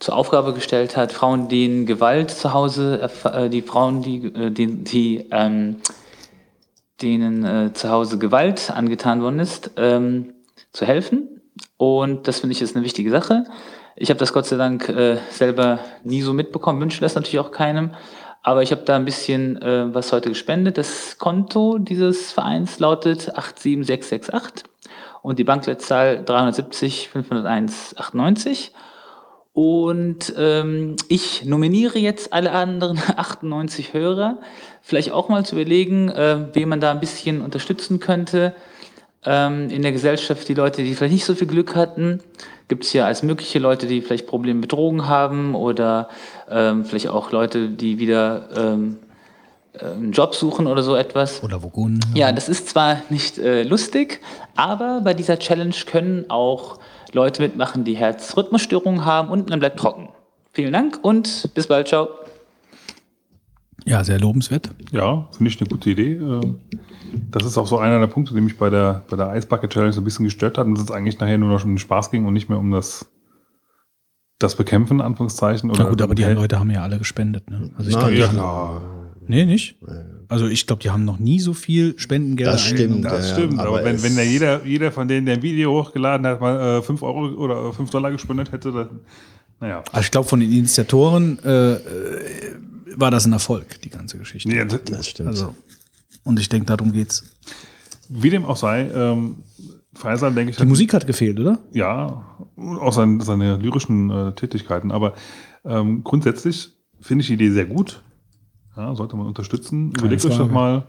zur 0.00 0.16
Aufgabe 0.16 0.52
gestellt 0.52 0.96
hat, 0.96 1.12
Frauen, 1.12 1.48
denen 1.48 1.86
Gewalt 1.86 2.30
zu 2.30 2.52
Hause, 2.52 3.08
äh, 3.24 3.48
die 3.48 3.62
Frauen, 3.62 4.02
die, 4.02 4.26
äh, 4.26 4.50
die, 4.50 4.82
die 4.82 5.28
ähm, 5.30 5.76
denen 7.00 7.44
äh, 7.44 7.72
zu 7.72 7.90
Hause 7.90 8.18
Gewalt 8.18 8.70
angetan 8.70 9.22
worden 9.22 9.38
ist, 9.38 9.70
ähm, 9.76 10.34
zu 10.72 10.84
helfen. 10.84 11.40
Und 11.76 12.26
das 12.26 12.40
finde 12.40 12.54
ich 12.54 12.62
ist 12.62 12.74
eine 12.74 12.84
wichtige 12.84 13.10
Sache. 13.10 13.44
Ich 13.96 14.10
habe 14.10 14.18
das 14.18 14.32
Gott 14.32 14.46
sei 14.46 14.56
Dank 14.56 14.88
äh, 14.88 15.18
selber 15.30 15.78
nie 16.02 16.22
so 16.22 16.32
mitbekommen, 16.32 16.80
wünsche 16.80 17.00
das 17.00 17.14
natürlich 17.14 17.38
auch 17.38 17.52
keinem. 17.52 17.92
Aber 18.42 18.62
ich 18.62 18.72
habe 18.72 18.82
da 18.82 18.96
ein 18.96 19.04
bisschen 19.04 19.60
äh, 19.60 19.94
was 19.94 20.12
heute 20.12 20.30
gespendet. 20.30 20.78
Das 20.78 21.18
Konto 21.18 21.78
dieses 21.78 22.32
Vereins 22.32 22.78
lautet 22.78 23.32
87668 23.36 24.64
und 25.22 25.38
die 25.38 25.44
Bankleitzahl 25.44 26.24
370 26.24 27.10
501 27.10 27.96
98. 27.98 28.72
Und 29.52 30.32
ähm, 30.38 30.96
ich 31.08 31.44
nominiere 31.44 31.98
jetzt 31.98 32.32
alle 32.32 32.52
anderen 32.52 32.98
98 33.16 33.92
Hörer, 33.92 34.38
vielleicht 34.80 35.12
auch 35.12 35.28
mal 35.28 35.44
zu 35.44 35.56
überlegen, 35.56 36.08
äh, 36.08 36.46
wen 36.54 36.68
man 36.68 36.80
da 36.80 36.92
ein 36.92 37.00
bisschen 37.00 37.42
unterstützen 37.42 38.00
könnte. 38.00 38.54
Ähm, 39.24 39.68
in 39.68 39.82
der 39.82 39.92
Gesellschaft 39.92 40.48
die 40.48 40.54
Leute, 40.54 40.82
die 40.82 40.94
vielleicht 40.94 41.12
nicht 41.12 41.24
so 41.24 41.34
viel 41.34 41.46
Glück 41.46 41.76
hatten, 41.76 42.20
gibt 42.68 42.84
es 42.84 42.92
ja 42.92 43.04
als 43.04 43.22
mögliche 43.22 43.58
Leute, 43.58 43.86
die 43.86 44.00
vielleicht 44.00 44.26
Probleme 44.26 44.60
mit 44.60 44.72
Drogen 44.72 45.08
haben 45.08 45.54
oder 45.54 46.08
ähm, 46.48 46.84
vielleicht 46.84 47.08
auch 47.08 47.30
Leute, 47.30 47.68
die 47.68 47.98
wieder 47.98 48.48
ähm, 48.56 48.98
äh, 49.74 49.84
einen 49.86 50.12
Job 50.12 50.34
suchen 50.34 50.66
oder 50.66 50.82
so 50.82 50.96
etwas. 50.96 51.42
Oder 51.42 51.62
Vogonen. 51.62 52.00
Ja, 52.14 52.32
das 52.32 52.48
ist 52.48 52.68
zwar 52.68 53.02
nicht 53.10 53.38
äh, 53.38 53.62
lustig, 53.62 54.20
aber 54.56 55.00
bei 55.02 55.12
dieser 55.12 55.38
Challenge 55.38 55.74
können 55.86 56.26
auch 56.30 56.78
Leute 57.12 57.42
mitmachen, 57.42 57.84
die 57.84 57.96
Herzrhythmusstörungen 57.96 59.04
haben 59.04 59.30
und 59.30 59.50
man 59.50 59.58
bleibt 59.58 59.78
trocken. 59.78 60.08
Vielen 60.52 60.72
Dank 60.72 60.98
und 61.02 61.50
bis 61.54 61.66
bald. 61.66 61.88
Ciao. 61.88 62.19
Ja, 63.86 64.04
sehr 64.04 64.18
lobenswert. 64.20 64.70
Ja, 64.92 65.28
finde 65.32 65.50
ich 65.50 65.60
eine 65.60 65.68
gute 65.68 65.90
Idee. 65.90 66.12
Äh, 66.14 66.54
Das 67.30 67.44
ist 67.44 67.58
auch 67.58 67.66
so 67.66 67.78
einer 67.78 67.98
der 67.98 68.06
Punkte, 68.06 68.34
die 68.34 68.40
mich 68.40 68.56
bei 68.56 68.70
der, 68.70 69.04
bei 69.10 69.16
der 69.16 69.28
Eisbucket 69.30 69.70
Challenge 69.72 69.92
so 69.92 70.00
ein 70.00 70.04
bisschen 70.04 70.24
gestört 70.24 70.58
hat 70.58 70.66
und 70.66 70.78
es 70.78 70.90
eigentlich 70.90 71.18
nachher 71.18 71.38
nur 71.38 71.48
noch 71.48 71.64
um 71.64 71.72
den 71.72 71.78
Spaß 71.78 72.10
ging 72.10 72.24
und 72.26 72.32
nicht 72.34 72.48
mehr 72.48 72.58
um 72.58 72.70
das 72.70 73.06
das 74.38 74.56
bekämpfen, 74.56 74.94
in 74.94 75.00
Anführungszeichen. 75.02 75.70
Na 75.76 75.88
gut, 75.90 76.00
aber 76.00 76.14
die 76.14 76.24
Leute 76.24 76.58
haben 76.58 76.70
ja 76.70 76.82
alle 76.82 76.98
gespendet. 76.98 77.50
Ne? 77.50 77.70
Also 77.76 77.90
ich 77.90 77.94
Na, 77.96 78.00
glaube, 78.08 78.14
die 78.14 78.20
ja, 78.20 78.28
haben, 78.28 78.36
Ja, 78.38 78.80
nee, 79.28 79.44
nicht? 79.44 79.76
Also 80.28 80.46
ich 80.46 80.66
glaube, 80.66 80.82
die 80.82 80.88
haben 80.90 81.04
noch 81.04 81.18
nie 81.18 81.40
so 81.40 81.52
viel 81.52 81.98
Spendengelder 81.98 82.52
Das 82.52 82.62
stimmt. 82.64 83.04
das 83.04 83.28
Ja, 83.30 83.34
stimmt. 83.36 83.58
Aber, 83.60 83.68
aber 83.80 83.84
wenn, 83.84 84.02
wenn 84.02 84.16
da 84.16 84.22
jeder, 84.22 84.64
jeder 84.64 84.92
von 84.92 85.08
denen, 85.08 85.26
der 85.26 85.34
ein 85.36 85.42
Video 85.42 85.72
hochgeladen 85.72 86.26
hat, 86.26 86.40
mal 86.40 86.80
5 86.82 87.02
Euro 87.02 87.26
oder 87.34 87.70
5 87.74 87.90
Dollar 87.90 88.12
gespendet 88.12 88.50
hätte, 88.50 88.72
dann, 88.72 89.00
naja. 89.60 89.82
Also 89.92 90.04
ich 90.06 90.10
glaube, 90.10 90.26
von 90.28 90.40
den 90.40 90.50
Initiatoren 90.50 91.38
äh, 91.44 91.72
äh, 91.74 91.78
war 92.96 93.10
das 93.10 93.26
ein 93.26 93.32
Erfolg, 93.32 93.80
die 93.82 93.90
ganze 93.90 94.18
Geschichte. 94.18 94.54
Ja, 94.54 94.64
das- 94.64 94.82
Das 94.84 95.08
stimmt. 95.08 95.28
Also, 95.28 95.54
und 96.24 96.38
ich 96.40 96.48
denke, 96.48 96.66
darum 96.66 96.92
geht's. 96.92 97.24
Wie 98.08 98.30
dem 98.30 98.44
auch 98.44 98.56
sei, 98.56 98.88
ähm, 98.90 99.44
Faisal, 99.94 100.32
denke 100.34 100.50
ich, 100.50 100.56
Die 100.56 100.64
Musik 100.66 100.94
hat 100.94 101.06
gefehlt, 101.06 101.38
oder? 101.40 101.58
ja, 101.72 102.24
auch 102.56 102.92
sein, 102.92 103.20
seine 103.20 103.56
lyrischen 103.56 104.10
äh, 104.10 104.32
Tätigkeiten, 104.34 104.92
aber 104.92 105.14
ähm, 105.64 106.02
grundsätzlich 106.04 106.72
finde 107.00 107.22
ich 107.22 107.28
die 107.28 107.34
Idee 107.34 107.50
sehr 107.50 107.66
gut. 107.66 108.02
Ja, 108.76 108.94
sollte 108.94 109.16
man 109.16 109.26
unterstützen. 109.26 109.90
Überlegt 109.98 110.24
euch 110.24 110.30
doch 110.32 110.38
Frage. 110.38 110.52
mal, 110.52 110.86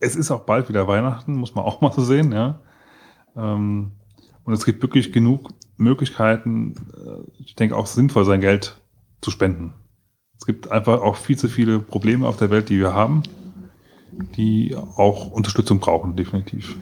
es 0.00 0.16
ist 0.16 0.30
auch 0.30 0.40
bald 0.44 0.68
wieder 0.68 0.86
Weihnachten, 0.86 1.34
muss 1.34 1.54
man 1.54 1.64
auch 1.64 1.80
mal 1.82 1.92
so 1.92 2.04
sehen, 2.04 2.32
ja. 2.32 2.60
Ähm, 3.36 3.92
und 4.44 4.52
es 4.52 4.64
gibt 4.64 4.82
wirklich 4.82 5.12
genug 5.12 5.50
Möglichkeiten, 5.76 6.74
äh, 6.94 7.42
ich 7.42 7.54
denke 7.54 7.76
auch 7.76 7.86
sinnvoll 7.86 8.24
sein 8.24 8.40
Geld 8.40 8.80
zu 9.22 9.30
spenden. 9.30 9.72
Es 10.42 10.46
gibt 10.46 10.72
einfach 10.72 11.02
auch 11.02 11.14
viel 11.14 11.38
zu 11.38 11.46
viele 11.46 11.78
Probleme 11.78 12.26
auf 12.26 12.36
der 12.36 12.50
Welt, 12.50 12.68
die 12.68 12.80
wir 12.80 12.92
haben, 12.92 13.22
die 14.10 14.74
auch 14.96 15.30
Unterstützung 15.30 15.78
brauchen, 15.78 16.16
definitiv. 16.16 16.76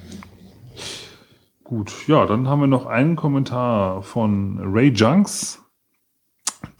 Gut, 1.62 2.08
ja, 2.08 2.24
dann 2.24 2.48
haben 2.48 2.60
wir 2.60 2.66
noch 2.68 2.86
einen 2.86 3.16
Kommentar 3.16 4.02
von 4.02 4.58
Ray 4.62 4.88
Junks. 4.88 5.62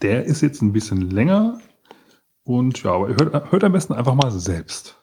Der 0.01 0.25
ist 0.25 0.41
jetzt 0.41 0.63
ein 0.63 0.73
bisschen 0.73 1.11
länger. 1.11 1.59
Und 2.43 2.81
ja, 2.81 2.93
aber 2.93 3.09
hört, 3.09 3.51
hört 3.51 3.63
am 3.63 3.73
besten 3.73 3.93
einfach 3.93 4.15
mal 4.15 4.31
selbst. 4.31 4.99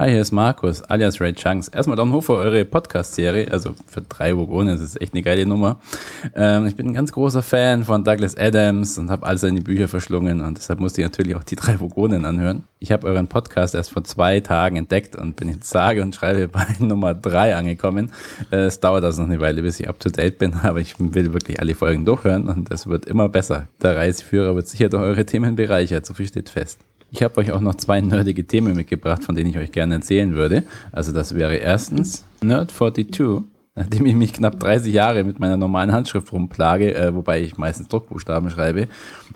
Hi, 0.00 0.10
hier 0.12 0.20
ist 0.20 0.30
Markus, 0.30 0.80
alias 0.82 1.20
Ray 1.20 1.32
Chunks. 1.32 1.66
Erstmal 1.66 1.96
Daumen 1.96 2.12
hoch 2.12 2.22
für 2.22 2.34
eure 2.34 2.64
Podcast-Serie. 2.64 3.50
Also 3.50 3.74
für 3.88 4.00
drei 4.00 4.36
Vogonen, 4.36 4.68
das 4.68 4.80
ist 4.80 5.00
echt 5.00 5.12
eine 5.12 5.24
geile 5.24 5.44
Nummer. 5.44 5.80
Ähm, 6.36 6.66
ich 6.66 6.76
bin 6.76 6.86
ein 6.86 6.94
ganz 6.94 7.10
großer 7.10 7.42
Fan 7.42 7.82
von 7.82 8.04
Douglas 8.04 8.36
Adams 8.36 8.96
und 8.96 9.10
habe 9.10 9.26
all 9.26 9.38
seine 9.38 9.60
Bücher 9.60 9.88
verschlungen 9.88 10.40
und 10.40 10.56
deshalb 10.56 10.78
musste 10.78 11.00
ich 11.00 11.04
natürlich 11.08 11.34
auch 11.34 11.42
die 11.42 11.56
drei 11.56 11.80
Vogonen 11.80 12.26
anhören. 12.26 12.62
Ich 12.78 12.92
habe 12.92 13.08
euren 13.08 13.26
Podcast 13.26 13.74
erst 13.74 13.90
vor 13.90 14.04
zwei 14.04 14.38
Tagen 14.38 14.76
entdeckt 14.76 15.16
und 15.16 15.34
bin 15.34 15.48
jetzt 15.48 15.68
sage 15.68 16.00
und 16.00 16.14
schreibe 16.14 16.46
bei 16.52 16.64
Nummer 16.78 17.14
drei 17.14 17.56
angekommen. 17.56 18.12
Äh, 18.52 18.66
es 18.66 18.78
dauert 18.78 19.02
also 19.02 19.22
noch 19.22 19.28
eine 19.30 19.40
Weile, 19.40 19.62
bis 19.62 19.80
ich 19.80 19.88
up 19.88 19.98
to 19.98 20.10
date 20.10 20.38
bin, 20.38 20.54
aber 20.62 20.78
ich 20.78 20.94
will 21.00 21.32
wirklich 21.32 21.58
alle 21.58 21.74
Folgen 21.74 22.04
durchhören 22.04 22.46
und 22.46 22.70
es 22.70 22.86
wird 22.86 23.06
immer 23.06 23.28
besser. 23.28 23.66
Der 23.82 23.96
Reiseführer 23.96 24.54
wird 24.54 24.68
sicher 24.68 24.90
durch 24.90 25.02
eure 25.02 25.26
Themen 25.26 25.56
bereichert, 25.56 26.06
so 26.06 26.14
viel 26.14 26.28
steht 26.28 26.50
fest. 26.50 26.78
Ich 27.10 27.22
habe 27.22 27.38
euch 27.38 27.52
auch 27.52 27.60
noch 27.60 27.76
zwei 27.76 28.00
nerdige 28.00 28.46
Themen 28.46 28.76
mitgebracht, 28.76 29.24
von 29.24 29.34
denen 29.34 29.50
ich 29.50 29.56
euch 29.56 29.72
gerne 29.72 29.94
erzählen 29.94 30.34
würde. 30.34 30.64
Also 30.92 31.12
das 31.12 31.34
wäre 31.34 31.56
erstens 31.56 32.26
Nerd 32.42 32.70
42, 32.70 33.48
nachdem 33.78 34.06
ich 34.06 34.14
mich 34.14 34.32
knapp 34.32 34.58
30 34.58 34.92
Jahre 34.92 35.22
mit 35.24 35.38
meiner 35.38 35.56
normalen 35.56 35.92
Handschrift 35.92 36.32
rumplage, 36.32 36.94
äh, 36.94 37.14
wobei 37.14 37.40
ich 37.40 37.56
meistens 37.56 37.88
Druckbuchstaben 37.88 38.50
schreibe, 38.50 38.88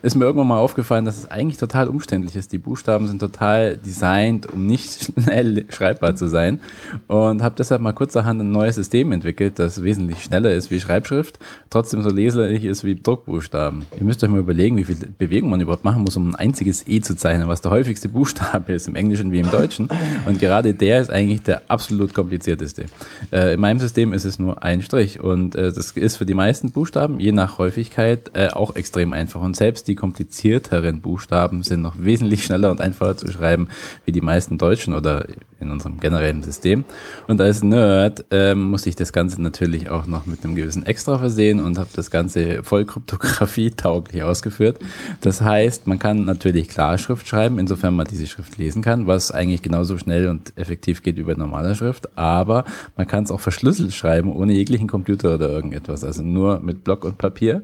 ist 0.02 0.16
mir 0.16 0.24
irgendwann 0.24 0.48
mal 0.48 0.58
aufgefallen, 0.58 1.04
dass 1.04 1.16
es 1.16 1.30
eigentlich 1.30 1.58
total 1.58 1.88
umständlich 1.88 2.34
ist. 2.34 2.52
Die 2.52 2.58
Buchstaben 2.58 3.06
sind 3.06 3.20
total 3.20 3.76
designt, 3.76 4.52
um 4.52 4.66
nicht 4.66 5.12
schnell 5.22 5.64
schreibbar 5.68 6.16
zu 6.16 6.26
sein. 6.26 6.60
Und 7.06 7.42
habe 7.42 7.54
deshalb 7.56 7.80
mal 7.80 7.92
kurzerhand 7.92 8.40
ein 8.40 8.50
neues 8.50 8.74
System 8.74 9.12
entwickelt, 9.12 9.58
das 9.60 9.82
wesentlich 9.82 10.24
schneller 10.24 10.52
ist 10.52 10.70
wie 10.70 10.80
Schreibschrift, 10.80 11.38
trotzdem 11.70 12.02
so 12.02 12.10
leserlich 12.10 12.64
ist 12.64 12.82
wie 12.82 12.96
Druckbuchstaben. 12.96 13.84
Ihr 13.96 14.04
müsst 14.04 14.24
euch 14.24 14.30
mal 14.30 14.40
überlegen, 14.40 14.76
wie 14.76 14.84
viel 14.84 14.96
Bewegung 15.18 15.50
man 15.50 15.60
überhaupt 15.60 15.84
machen 15.84 16.02
muss, 16.02 16.16
um 16.16 16.30
ein 16.30 16.34
einziges 16.34 16.86
E 16.88 17.00
zu 17.00 17.14
zeichnen, 17.14 17.46
was 17.46 17.60
der 17.60 17.70
häufigste 17.70 18.08
Buchstabe 18.08 18.72
ist, 18.72 18.88
im 18.88 18.96
Englischen 18.96 19.30
wie 19.30 19.38
im 19.38 19.50
Deutschen. 19.50 19.88
Und 20.26 20.40
gerade 20.40 20.74
der 20.74 21.00
ist 21.00 21.10
eigentlich 21.10 21.42
der 21.42 21.62
absolut 21.68 22.12
komplizierteste. 22.12 22.86
Äh, 23.30 23.54
in 23.54 23.60
meinem 23.60 23.78
System 23.78 24.12
ist 24.12 24.24
es 24.24 24.31
nur 24.38 24.62
ein 24.62 24.82
Strich 24.82 25.20
und 25.20 25.54
äh, 25.54 25.72
das 25.72 25.92
ist 25.92 26.16
für 26.16 26.26
die 26.26 26.34
meisten 26.34 26.72
Buchstaben, 26.72 27.20
je 27.20 27.32
nach 27.32 27.58
Häufigkeit, 27.58 28.30
äh, 28.34 28.48
auch 28.48 28.76
extrem 28.76 29.12
einfach. 29.12 29.40
Und 29.40 29.56
selbst 29.56 29.88
die 29.88 29.94
komplizierteren 29.94 31.00
Buchstaben 31.00 31.62
sind 31.62 31.82
noch 31.82 31.96
wesentlich 31.98 32.44
schneller 32.44 32.70
und 32.70 32.80
einfacher 32.80 33.16
zu 33.16 33.28
schreiben 33.28 33.68
wie 34.04 34.12
die 34.12 34.20
meisten 34.20 34.58
Deutschen 34.58 34.94
oder 34.94 35.26
in 35.62 35.70
unserem 35.70 36.00
generellen 36.00 36.42
System. 36.42 36.84
Und 37.28 37.40
als 37.40 37.62
Nerd 37.62 38.24
ähm, 38.30 38.70
muss 38.70 38.86
ich 38.86 38.96
das 38.96 39.12
Ganze 39.12 39.40
natürlich 39.40 39.88
auch 39.88 40.06
noch 40.06 40.26
mit 40.26 40.44
einem 40.44 40.54
gewissen 40.54 40.84
Extra 40.84 41.18
versehen 41.18 41.60
und 41.60 41.78
habe 41.78 41.88
das 41.94 42.10
Ganze 42.10 42.62
voll 42.62 42.84
kryptographie-tauglich 42.84 44.22
ausgeführt. 44.22 44.78
Das 45.20 45.40
heißt, 45.40 45.86
man 45.86 45.98
kann 45.98 46.24
natürlich 46.24 46.68
Klarschrift 46.68 47.26
schreiben, 47.26 47.58
insofern 47.58 47.94
man 47.94 48.06
diese 48.06 48.26
Schrift 48.26 48.58
lesen 48.58 48.82
kann, 48.82 49.06
was 49.06 49.30
eigentlich 49.30 49.62
genauso 49.62 49.96
schnell 49.96 50.28
und 50.28 50.52
effektiv 50.56 51.02
geht 51.02 51.16
wie 51.16 51.22
bei 51.22 51.34
normaler 51.34 51.74
Schrift, 51.74 52.16
aber 52.18 52.64
man 52.96 53.06
kann 53.06 53.24
es 53.24 53.30
auch 53.30 53.40
verschlüsselt 53.40 53.94
schreiben, 53.94 54.32
ohne 54.32 54.52
jeglichen 54.52 54.88
Computer 54.88 55.34
oder 55.34 55.48
irgendetwas, 55.48 56.04
also 56.04 56.22
nur 56.22 56.60
mit 56.60 56.84
Block 56.84 57.04
und 57.04 57.18
Papier. 57.18 57.62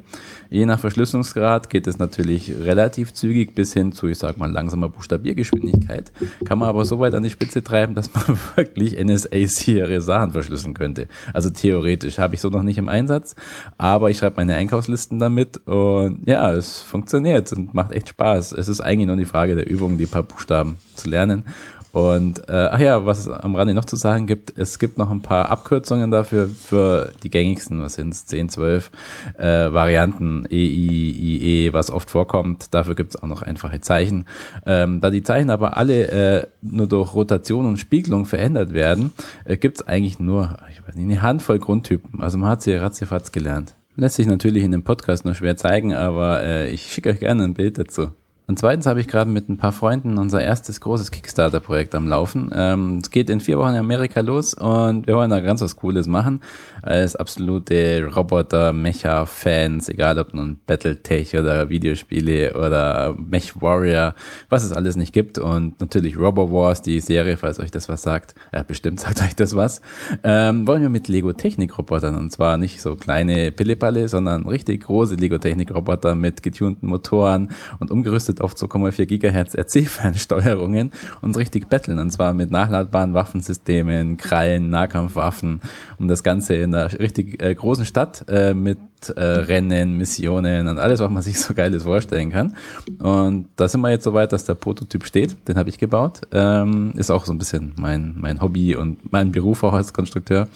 Je 0.50 0.64
nach 0.64 0.80
Verschlüsselungsgrad 0.80 1.68
geht 1.68 1.86
es 1.86 1.98
natürlich 1.98 2.52
relativ 2.58 3.12
zügig 3.12 3.54
bis 3.54 3.74
hin 3.74 3.92
zu, 3.92 4.06
ich 4.06 4.18
sag 4.18 4.38
mal, 4.38 4.50
langsamer 4.50 4.88
Buchstabiergeschwindigkeit. 4.88 6.10
Kann 6.46 6.58
man 6.58 6.70
aber 6.70 6.86
so 6.86 6.98
weit 7.00 7.14
an 7.14 7.22
die 7.22 7.30
Spitze 7.30 7.62
treiben, 7.62 7.94
dass 7.94 8.10
man 8.14 8.38
wirklich 8.56 8.98
NSA-sichere 8.98 10.00
Sachen 10.00 10.32
verschlüsseln 10.32 10.72
könnte. 10.72 11.06
Also 11.34 11.50
theoretisch 11.50 12.18
habe 12.18 12.34
ich 12.34 12.40
so 12.40 12.48
noch 12.48 12.62
nicht 12.62 12.78
im 12.78 12.88
Einsatz, 12.88 13.34
aber 13.76 14.08
ich 14.08 14.18
schreibe 14.18 14.36
meine 14.36 14.54
Einkaufslisten 14.54 15.18
damit 15.18 15.58
und 15.66 16.26
ja, 16.26 16.50
es 16.52 16.80
funktioniert 16.80 17.52
und 17.52 17.74
macht 17.74 17.92
echt 17.92 18.08
Spaß. 18.08 18.52
Es 18.52 18.68
ist 18.68 18.80
eigentlich 18.80 19.06
nur 19.06 19.16
die 19.16 19.26
Frage 19.26 19.54
der 19.54 19.68
Übung, 19.68 19.98
die 19.98 20.06
paar 20.06 20.22
Buchstaben 20.22 20.76
zu 20.94 21.10
lernen. 21.10 21.44
Und 21.92 22.48
äh, 22.48 22.68
ach 22.70 22.80
ja, 22.80 23.06
was 23.06 23.20
es 23.20 23.28
am 23.28 23.56
Rande 23.56 23.74
noch 23.74 23.84
zu 23.84 23.96
sagen 23.96 24.26
gibt, 24.26 24.56
es 24.58 24.78
gibt 24.78 24.98
noch 24.98 25.10
ein 25.10 25.22
paar 25.22 25.50
Abkürzungen 25.50 26.10
dafür 26.10 26.48
für 26.48 27.12
die 27.22 27.30
gängigsten, 27.30 27.82
was 27.82 27.94
sind 27.94 28.12
es, 28.12 28.26
10, 28.26 28.50
12 28.50 28.90
äh, 29.38 29.72
Varianten, 29.72 30.44
E, 30.50 30.66
I, 30.66 31.10
I, 31.10 31.66
E, 31.66 31.72
was 31.72 31.90
oft 31.90 32.10
vorkommt. 32.10 32.74
Dafür 32.74 32.94
gibt 32.94 33.14
es 33.14 33.22
auch 33.22 33.28
noch 33.28 33.42
einfache 33.42 33.80
Zeichen. 33.80 34.26
Ähm, 34.66 35.00
da 35.00 35.10
die 35.10 35.22
Zeichen 35.22 35.50
aber 35.50 35.76
alle 35.76 36.08
äh, 36.08 36.46
nur 36.62 36.86
durch 36.86 37.14
Rotation 37.14 37.66
und 37.66 37.78
Spiegelung 37.78 38.26
verändert 38.26 38.72
werden, 38.74 39.12
äh, 39.44 39.56
gibt 39.56 39.78
es 39.78 39.88
eigentlich 39.88 40.18
nur 40.18 40.56
ich 40.70 40.86
weiß 40.86 40.94
nicht, 40.94 41.04
eine 41.04 41.22
Handvoll 41.22 41.58
Grundtypen. 41.58 42.20
Also 42.20 42.38
man 42.38 42.50
hat 42.50 42.62
sie 42.62 42.74
ratzifatz 42.74 43.32
gelernt. 43.32 43.74
Lässt 43.96 44.16
sich 44.16 44.26
natürlich 44.26 44.62
in 44.62 44.72
dem 44.72 44.84
Podcast 44.84 45.24
nur 45.24 45.34
schwer 45.34 45.56
zeigen, 45.56 45.92
aber 45.94 46.42
äh, 46.42 46.70
ich 46.70 46.92
schicke 46.92 47.10
euch 47.10 47.20
gerne 47.20 47.44
ein 47.44 47.54
Bild 47.54 47.78
dazu. 47.78 48.12
Und 48.48 48.58
zweitens 48.58 48.86
habe 48.86 48.98
ich 48.98 49.08
gerade 49.08 49.30
mit 49.30 49.50
ein 49.50 49.58
paar 49.58 49.72
Freunden 49.72 50.16
unser 50.16 50.40
erstes 50.40 50.80
großes 50.80 51.10
Kickstarter-Projekt 51.10 51.94
am 51.94 52.08
Laufen. 52.08 52.50
Ähm, 52.54 52.98
es 53.02 53.10
geht 53.10 53.28
in 53.28 53.40
vier 53.40 53.58
Wochen 53.58 53.74
in 53.74 53.76
Amerika 53.76 54.22
los 54.22 54.54
und 54.54 55.06
wir 55.06 55.16
wollen 55.16 55.28
da 55.28 55.40
ganz 55.40 55.60
was 55.60 55.76
Cooles 55.76 56.06
machen. 56.06 56.40
Als 56.82 57.16
absolute 57.16 58.10
Roboter-Mecha-Fans, 58.14 59.88
egal 59.88 60.18
ob 60.18 60.34
nun 60.34 60.58
Battletech 60.66 61.36
oder 61.36 61.68
Videospiele 61.68 62.54
oder 62.54 63.14
Mech 63.18 63.60
Warrior, 63.60 64.14
was 64.48 64.64
es 64.64 64.72
alles 64.72 64.96
nicht 64.96 65.12
gibt. 65.12 65.38
Und 65.38 65.80
natürlich 65.80 66.18
Robo 66.18 66.50
Wars, 66.52 66.82
die 66.82 67.00
Serie, 67.00 67.36
falls 67.36 67.60
euch 67.60 67.70
das 67.70 67.88
was 67.88 68.02
sagt. 68.02 68.34
Ja, 68.52 68.62
bestimmt 68.62 69.00
sagt 69.00 69.20
euch 69.22 69.34
das 69.34 69.56
was. 69.56 69.80
Ähm, 70.22 70.66
wollen 70.66 70.82
wir 70.82 70.88
mit 70.88 71.08
Lego-Technik-Robotern 71.08 72.16
und 72.16 72.30
zwar 72.30 72.56
nicht 72.56 72.80
so 72.80 72.96
kleine 72.96 73.52
Pillepalle, 73.52 74.08
sondern 74.08 74.46
richtig 74.46 74.84
große 74.84 75.16
Lego-Technik-Roboter 75.16 76.14
mit 76.14 76.42
getunten 76.42 76.86
Motoren 76.86 77.50
und 77.78 77.90
umgerüstet 77.90 78.40
auf 78.40 78.54
2,4 78.54 79.06
Gigahertz 79.06 79.54
RC-Fernsteuerungen 79.54 80.92
und 81.22 81.36
richtig 81.36 81.68
betteln. 81.68 81.98
Und 81.98 82.10
zwar 82.10 82.34
mit 82.34 82.50
nachladbaren 82.50 83.14
Waffensystemen, 83.14 84.16
Krallen, 84.16 84.70
Nahkampfwaffen, 84.70 85.60
um 85.98 86.08
das 86.08 86.22
Ganze 86.22 86.54
in 86.54 86.72
einer 86.78 86.98
richtig 86.98 87.42
äh, 87.42 87.54
großen 87.54 87.84
Stadt 87.84 88.24
äh, 88.28 88.54
mit 88.54 88.78
äh, 89.14 89.20
Rennen, 89.20 89.96
Missionen 89.96 90.68
und 90.68 90.78
alles, 90.78 91.00
was 91.00 91.10
man 91.10 91.22
sich 91.22 91.40
so 91.40 91.54
Geiles 91.54 91.82
vorstellen 91.82 92.30
kann. 92.30 92.56
Und 92.98 93.48
da 93.56 93.68
sind 93.68 93.80
wir 93.80 93.90
jetzt 93.90 94.04
so 94.04 94.14
weit, 94.14 94.32
dass 94.32 94.44
der 94.44 94.54
Prototyp 94.54 95.04
steht. 95.04 95.36
Den 95.48 95.56
habe 95.56 95.68
ich 95.68 95.78
gebaut. 95.78 96.20
Ähm, 96.32 96.92
ist 96.96 97.10
auch 97.10 97.24
so 97.24 97.32
ein 97.32 97.38
bisschen 97.38 97.74
mein, 97.76 98.14
mein 98.18 98.40
Hobby 98.40 98.76
und 98.76 99.12
mein 99.12 99.32
Beruf 99.32 99.62
auch 99.62 99.74
als 99.74 99.92
Konstrukteur. 99.92 100.48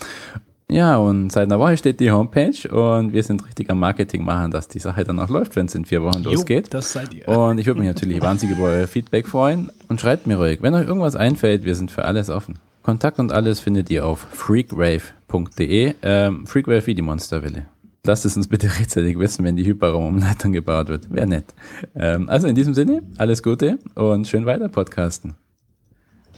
Ja, 0.72 0.97
und 0.97 1.31
seit 1.31 1.44
einer 1.44 1.58
Woche 1.58 1.76
steht 1.76 2.01
die 2.01 2.10
Homepage 2.10 2.67
und 2.71 3.12
wir 3.12 3.22
sind 3.22 3.44
richtig 3.47 3.69
am 3.69 3.78
Marketing 3.78 4.24
machen, 4.24 4.51
dass 4.51 4.69
die 4.69 4.78
Sache 4.78 5.05
dann 5.05 5.19
auch 5.19 5.28
läuft, 5.28 5.55
wenn 5.55 5.67
es 5.67 5.74
in 5.74 5.85
vier 5.85 6.03
Wochen 6.03 6.22
losgeht. 6.22 6.72
das 6.72 6.92
seid 6.92 7.12
ihr. 7.12 7.28
Und 7.28 7.58
ich 7.58 7.67
würde 7.67 7.81
mich 7.81 7.88
natürlich 7.88 8.22
wahnsinnig 8.22 8.56
über 8.56 8.69
euer 8.69 8.87
Feedback 8.87 9.28
freuen. 9.28 9.71
Und 9.88 10.01
schreibt 10.01 10.26
mir 10.26 10.38
ruhig, 10.38 10.62
wenn 10.62 10.72
euch 10.72 10.87
irgendwas 10.87 11.15
einfällt, 11.15 11.65
wir 11.65 11.74
sind 11.74 11.90
für 11.90 12.06
alles 12.06 12.31
offen. 12.31 12.58
Kontakt 12.82 13.18
und 13.18 13.32
alles 13.32 13.60
findet 13.60 13.90
ihr 13.90 14.04
auf 14.04 14.26
freakwave.de. 14.32 15.94
Ähm, 16.02 16.47
Freakwave 16.47 16.86
wie 16.86 16.94
die 16.94 17.02
Monsterwelle. 17.02 17.66
Lasst 18.04 18.24
es 18.24 18.36
uns 18.36 18.48
bitte 18.48 18.66
rechtzeitig 18.78 19.18
wissen, 19.18 19.44
wenn 19.44 19.56
die 19.56 19.65
Hyperraumumleitung 19.65 20.52
gebaut 20.52 20.88
wird. 20.88 21.08
Wäre 21.10 21.28
nett. 21.28 21.54
Ähm, 21.94 22.28
also 22.28 22.48
in 22.48 22.54
diesem 22.54 22.74
Sinne, 22.74 23.02
alles 23.18 23.42
Gute 23.42 23.78
und 23.94 24.26
schön 24.26 24.47
weiter 24.47 24.68
podcasten. 24.68 25.36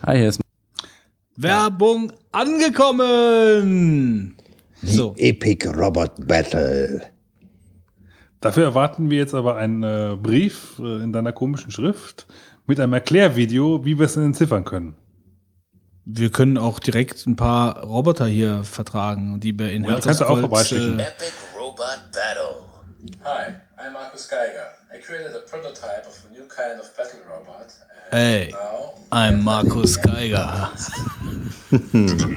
Hi, 0.02 0.18
hier 0.18 0.28
ist 0.28 0.40
Werbung 1.36 2.12
angekommen. 2.30 4.36
Die 4.82 4.86
So, 4.86 5.14
Epic 5.16 5.66
Robot 5.68 6.26
Battle. 6.26 7.02
Dafür 8.40 8.64
erwarten 8.64 9.08
wir 9.08 9.16
jetzt 9.16 9.34
aber 9.34 9.56
einen 9.56 9.82
äh, 9.82 10.16
Brief 10.22 10.78
äh, 10.78 11.02
in 11.02 11.14
deiner 11.14 11.32
komischen 11.32 11.70
Schrift 11.70 12.26
mit 12.66 12.78
einem 12.78 12.92
Erklärvideo, 12.92 13.86
wie 13.86 13.98
wir 13.98 14.04
es 14.04 14.18
entziffern 14.18 14.64
können. 14.64 14.94
Wir 16.06 16.30
können 16.30 16.58
auch 16.58 16.80
direkt 16.80 17.26
ein 17.26 17.34
paar 17.36 17.82
Roboter 17.82 18.26
hier 18.26 18.62
vertragen, 18.64 19.40
die 19.40 19.58
wir 19.58 19.72
in 19.72 19.84
Ja, 19.84 19.98
kannst 20.00 20.20
du 20.20 20.26
auch 20.26 20.38
vorbeischicken. 20.38 20.98
äh, 20.98 21.04
Epic 21.04 21.32
Robot 21.58 21.98
Battle. 22.12 22.56
Hi, 23.24 23.54
I'm 23.78 23.92
Marcus 23.92 24.28
Geiger. 24.28 24.68
I 24.94 25.00
created 25.00 25.34
a 25.34 25.40
prototype 25.48 26.06
of 26.06 26.14
a 26.28 26.32
new 26.32 26.46
kind 26.46 26.78
of 26.78 26.94
battle 26.96 27.20
robot. 27.28 27.72
Hey. 28.10 28.50
now 28.52 28.92
I'm 29.10 29.42
Markus 29.42 29.96
Geiger. 30.00 30.70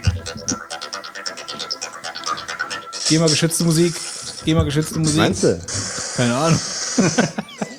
GEMA 3.09 3.27
geschützte 3.27 3.63
Musik. 3.65 3.93
GEMA 4.45 4.63
geschützte 4.63 4.99
Musik. 4.99 5.17
Meinst 5.17 5.43
du? 5.43 5.59
Keine 6.15 6.35
Ahnung. 6.35 6.59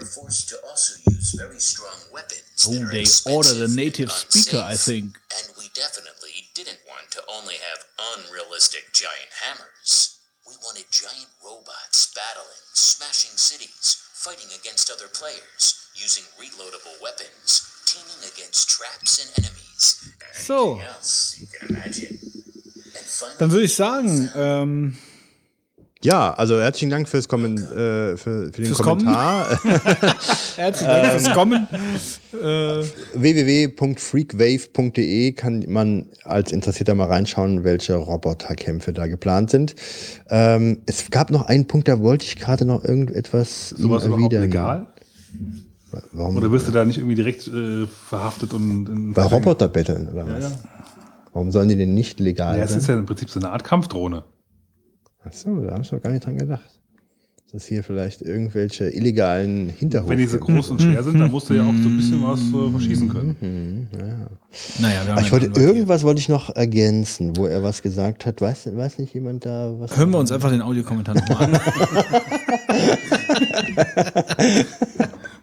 robots, 0.00 0.16
you 0.16 0.22
are 0.22 0.24
forced 0.24 0.48
to 0.48 0.56
also 0.68 0.92
use 1.10 1.34
very 1.34 1.58
strong 1.60 1.96
weapons. 2.12 2.66
Oh, 2.68 2.84
they 2.90 3.04
ordered 3.32 3.56
a 3.60 3.64
and 3.64 3.76
native 3.76 4.10
speaker, 4.12 4.62
I 4.64 4.74
think. 4.76 5.18
And 5.36 5.52
we 5.58 5.68
definitely 5.74 6.48
didn't 6.54 6.80
want 6.88 7.10
to 7.12 7.22
only 7.28 7.54
have 7.54 7.84
unrealistic 8.16 8.92
giant 8.92 9.30
hammers. 9.44 10.18
We 10.46 10.54
wanted 10.64 10.86
giant 10.90 11.28
robots 11.44 12.12
battling, 12.14 12.64
smashing 12.74 13.36
cities, 13.36 14.02
fighting 14.14 14.50
against 14.58 14.90
other 14.90 15.08
players, 15.08 15.86
using 15.94 16.24
reloadable 16.40 17.00
weapons, 17.02 17.62
teaming 17.86 18.30
against 18.34 18.68
traps 18.68 19.18
and 19.22 19.44
enemies, 19.46 20.12
and 20.20 20.44
So. 20.44 20.72
anything 20.72 20.88
else 20.88 21.36
you 21.38 21.46
can 21.46 21.68
imagine. 21.76 22.18
And 22.96 23.06
finally, 23.06 23.38
Dann 23.38 23.50
würde 23.52 23.64
ich 23.64 23.74
sagen, 23.74 24.30
ähm, 24.34 24.98
Ja, 26.02 26.32
also 26.32 26.58
herzlichen 26.58 26.88
Dank 26.88 27.10
fürs 27.10 27.28
Kommen, 27.28 27.58
äh, 27.58 28.16
für, 28.16 28.16
für 28.16 28.50
den 28.52 28.64
Fürs 28.64 28.78
Kommen? 28.78 29.04
Kommentar. 29.04 29.60
herzlichen 30.56 30.90
Dank 30.90 31.12
fürs 31.12 31.30
Kommen. 31.34 31.68
Äh, 32.32 32.84
www.freakwave.de 33.20 35.32
kann 35.32 35.62
man 35.68 36.06
als 36.24 36.52
Interessierter 36.52 36.94
mal 36.94 37.08
reinschauen, 37.08 37.64
welche 37.64 37.96
Roboterkämpfe 37.96 38.94
da 38.94 39.08
geplant 39.08 39.50
sind. 39.50 39.74
Ähm, 40.30 40.80
es 40.86 41.10
gab 41.10 41.30
noch 41.30 41.42
einen 41.48 41.66
Punkt, 41.66 41.86
da 41.86 42.00
wollte 42.00 42.24
ich 42.24 42.36
gerade 42.36 42.64
noch 42.64 42.82
irgendetwas 42.82 43.68
Sowas 43.68 44.06
erwidern. 44.06 44.40
legal? 44.40 44.86
Warum? 46.12 46.38
Oder 46.38 46.50
wirst 46.50 46.66
du 46.66 46.72
da 46.72 46.82
nicht 46.86 46.96
irgendwie 46.96 47.16
direkt 47.16 47.46
äh, 47.46 47.86
verhaftet 47.86 48.54
und 48.54 48.88
in 48.88 49.12
Bei 49.12 49.24
Roboter 49.24 49.68
betteln 49.68 50.08
oder 50.08 50.26
was? 50.26 50.44
Ja, 50.44 50.48
ja. 50.48 50.54
Warum 51.34 51.52
sollen 51.52 51.68
die 51.68 51.76
denn 51.76 51.92
nicht 51.92 52.20
legal 52.20 52.56
Ja, 52.56 52.64
es 52.64 52.74
ist 52.74 52.88
ja 52.88 52.94
im 52.94 53.04
Prinzip 53.04 53.28
so 53.28 53.38
eine 53.38 53.50
Art 53.50 53.64
Kampfdrohne. 53.64 54.24
Achso, 55.24 55.60
da 55.60 55.72
habe 55.72 55.82
ich 55.82 55.92
noch 55.92 56.02
gar 56.02 56.10
nicht 56.10 56.24
dran 56.24 56.38
gedacht. 56.38 56.64
Dass 57.52 57.66
hier 57.66 57.82
vielleicht 57.82 58.22
irgendwelche 58.22 58.90
illegalen 58.90 59.70
Hinterhof. 59.70 60.08
Wenn 60.08 60.18
die 60.18 60.26
so 60.26 60.38
groß 60.38 60.70
und 60.70 60.80
schwer 60.80 61.02
sind, 61.02 61.18
dann 61.18 61.32
musst 61.32 61.50
du 61.50 61.54
ja 61.54 61.62
auch 61.62 61.74
so 61.82 61.88
ein 61.88 61.96
bisschen 61.96 62.22
was 62.22 62.40
äh, 62.40 62.70
verschießen 62.70 63.08
können. 63.08 63.88
naja, 64.78 65.04
wir 65.04 65.12
haben 65.12 65.18
ich 65.18 65.26
ja 65.26 65.32
wollte 65.32 65.60
irgendwas 65.60 66.04
wollte 66.04 66.20
ich 66.20 66.28
noch 66.28 66.54
ergänzen, 66.54 67.36
wo 67.36 67.46
er 67.46 67.64
was 67.64 67.82
gesagt 67.82 68.24
hat. 68.24 68.40
Weiß, 68.40 68.68
weiß 68.72 68.98
nicht 68.98 69.14
jemand 69.14 69.46
da 69.46 69.74
was? 69.78 69.96
Hören 69.96 70.10
wir 70.10 70.18
uns 70.18 70.30
einfach 70.30 70.50
den 70.50 70.62
Audiokommentar 70.62 71.16
nochmal 71.16 71.42
an. 71.42 71.60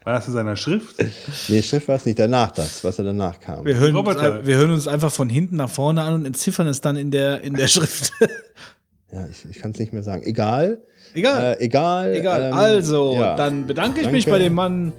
War 0.08 0.14
das 0.14 0.28
in 0.28 0.34
seiner 0.34 0.56
Schrift? 0.56 0.96
Nee, 1.50 1.62
Schrift 1.62 1.90
war 1.90 1.98
es 1.98 2.06
nicht. 2.06 2.18
Danach 2.18 2.52
das, 2.52 2.82
was 2.86 2.98
er 2.98 3.04
danach 3.04 3.42
kam. 3.42 3.66
Wir 3.66 3.76
hören, 3.76 3.94
uns, 3.94 4.08
Roboter. 4.08 4.46
wir 4.46 4.56
hören 4.56 4.72
uns 4.72 4.88
einfach 4.88 5.12
von 5.12 5.28
hinten 5.28 5.58
nach 5.58 5.70
vorne 5.70 6.02
an 6.02 6.14
und 6.14 6.26
entziffern 6.26 6.66
es 6.68 6.80
dann 6.80 6.96
in 6.96 7.12
der, 7.12 7.42
in 7.42 7.56
der 7.56 7.68
Schrift. 7.68 8.14
Ja, 9.12 9.26
ich, 9.32 9.46
ich 9.50 9.62
kann 9.62 9.72
es 9.72 9.80
nicht 9.80 9.94
mehr 9.94 10.04
sagen. 10.04 10.24
Egal. 10.24 10.80
Egal. 11.14 11.56
Äh, 11.60 11.64
egal. 11.64 12.14
Egal. 12.14 12.44
ähm, 12.44 12.54
also, 12.54 13.14
ja. 13.14 13.36
dann 13.36 13.66
bedanke 13.66 14.00
ich 14.00 14.04
Danke. 14.04 14.16
mich 14.16 14.26
bei 14.26 14.40
dem 14.40 14.54
Mann, 14.54 14.94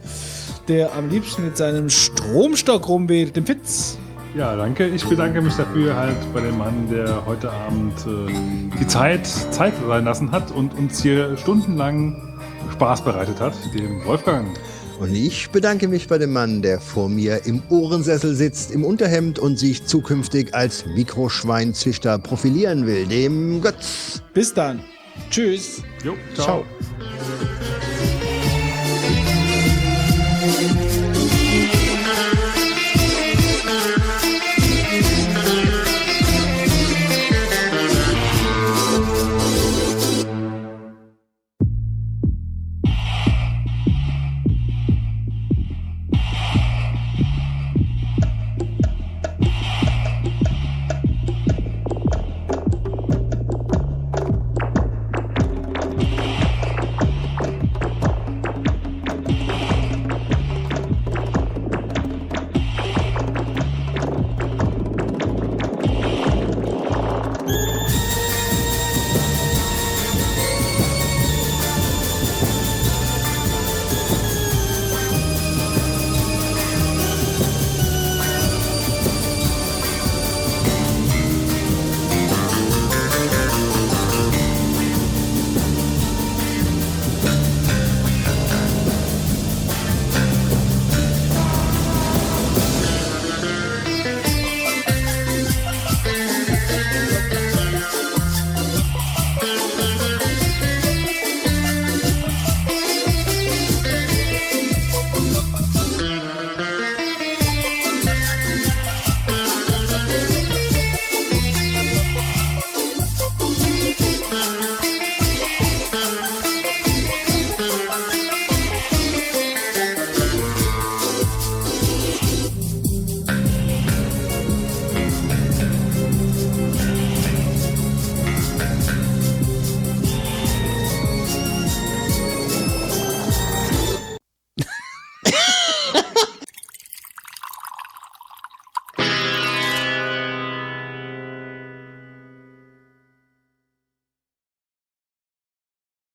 der 0.68 0.94
am 0.94 1.10
liebsten 1.10 1.44
mit 1.44 1.56
seinem 1.56 1.90
Stromstock 1.90 2.88
rumweht, 2.88 3.36
dem 3.36 3.46
Fitz. 3.46 3.98
Ja, 4.34 4.54
danke. 4.56 4.86
Ich 4.86 5.04
bedanke 5.04 5.40
mich 5.40 5.54
dafür 5.56 5.96
halt 5.96 6.16
bei 6.34 6.40
dem 6.40 6.58
Mann, 6.58 6.88
der 6.90 7.24
heute 7.26 7.50
Abend 7.50 7.94
äh, 8.06 8.78
die 8.78 8.86
Zeit 8.86 9.26
Zeit 9.26 9.72
sein 9.86 10.04
lassen 10.04 10.30
hat 10.30 10.50
und 10.52 10.74
uns 10.74 11.02
hier 11.02 11.36
stundenlang 11.38 12.38
Spaß 12.72 13.02
bereitet 13.02 13.40
hat, 13.40 13.54
dem 13.74 14.04
Wolfgang. 14.04 14.46
Und 14.98 15.14
ich 15.14 15.50
bedanke 15.50 15.86
mich 15.86 16.08
bei 16.08 16.18
dem 16.18 16.32
Mann, 16.32 16.60
der 16.60 16.80
vor 16.80 17.08
mir 17.08 17.46
im 17.46 17.62
Ohrensessel 17.68 18.34
sitzt, 18.34 18.72
im 18.72 18.84
Unterhemd 18.84 19.38
und 19.38 19.56
sich 19.56 19.86
zukünftig 19.86 20.54
als 20.54 20.86
Mikroschweinzüchter 20.86 22.18
profilieren 22.18 22.86
will, 22.86 23.06
dem 23.06 23.60
Götz. 23.62 24.22
Bis 24.34 24.52
dann. 24.52 24.84
Tschüss. 25.30 25.82
Jo, 26.02 26.14
ciao. 26.34 26.64
Ciao. 26.64 27.97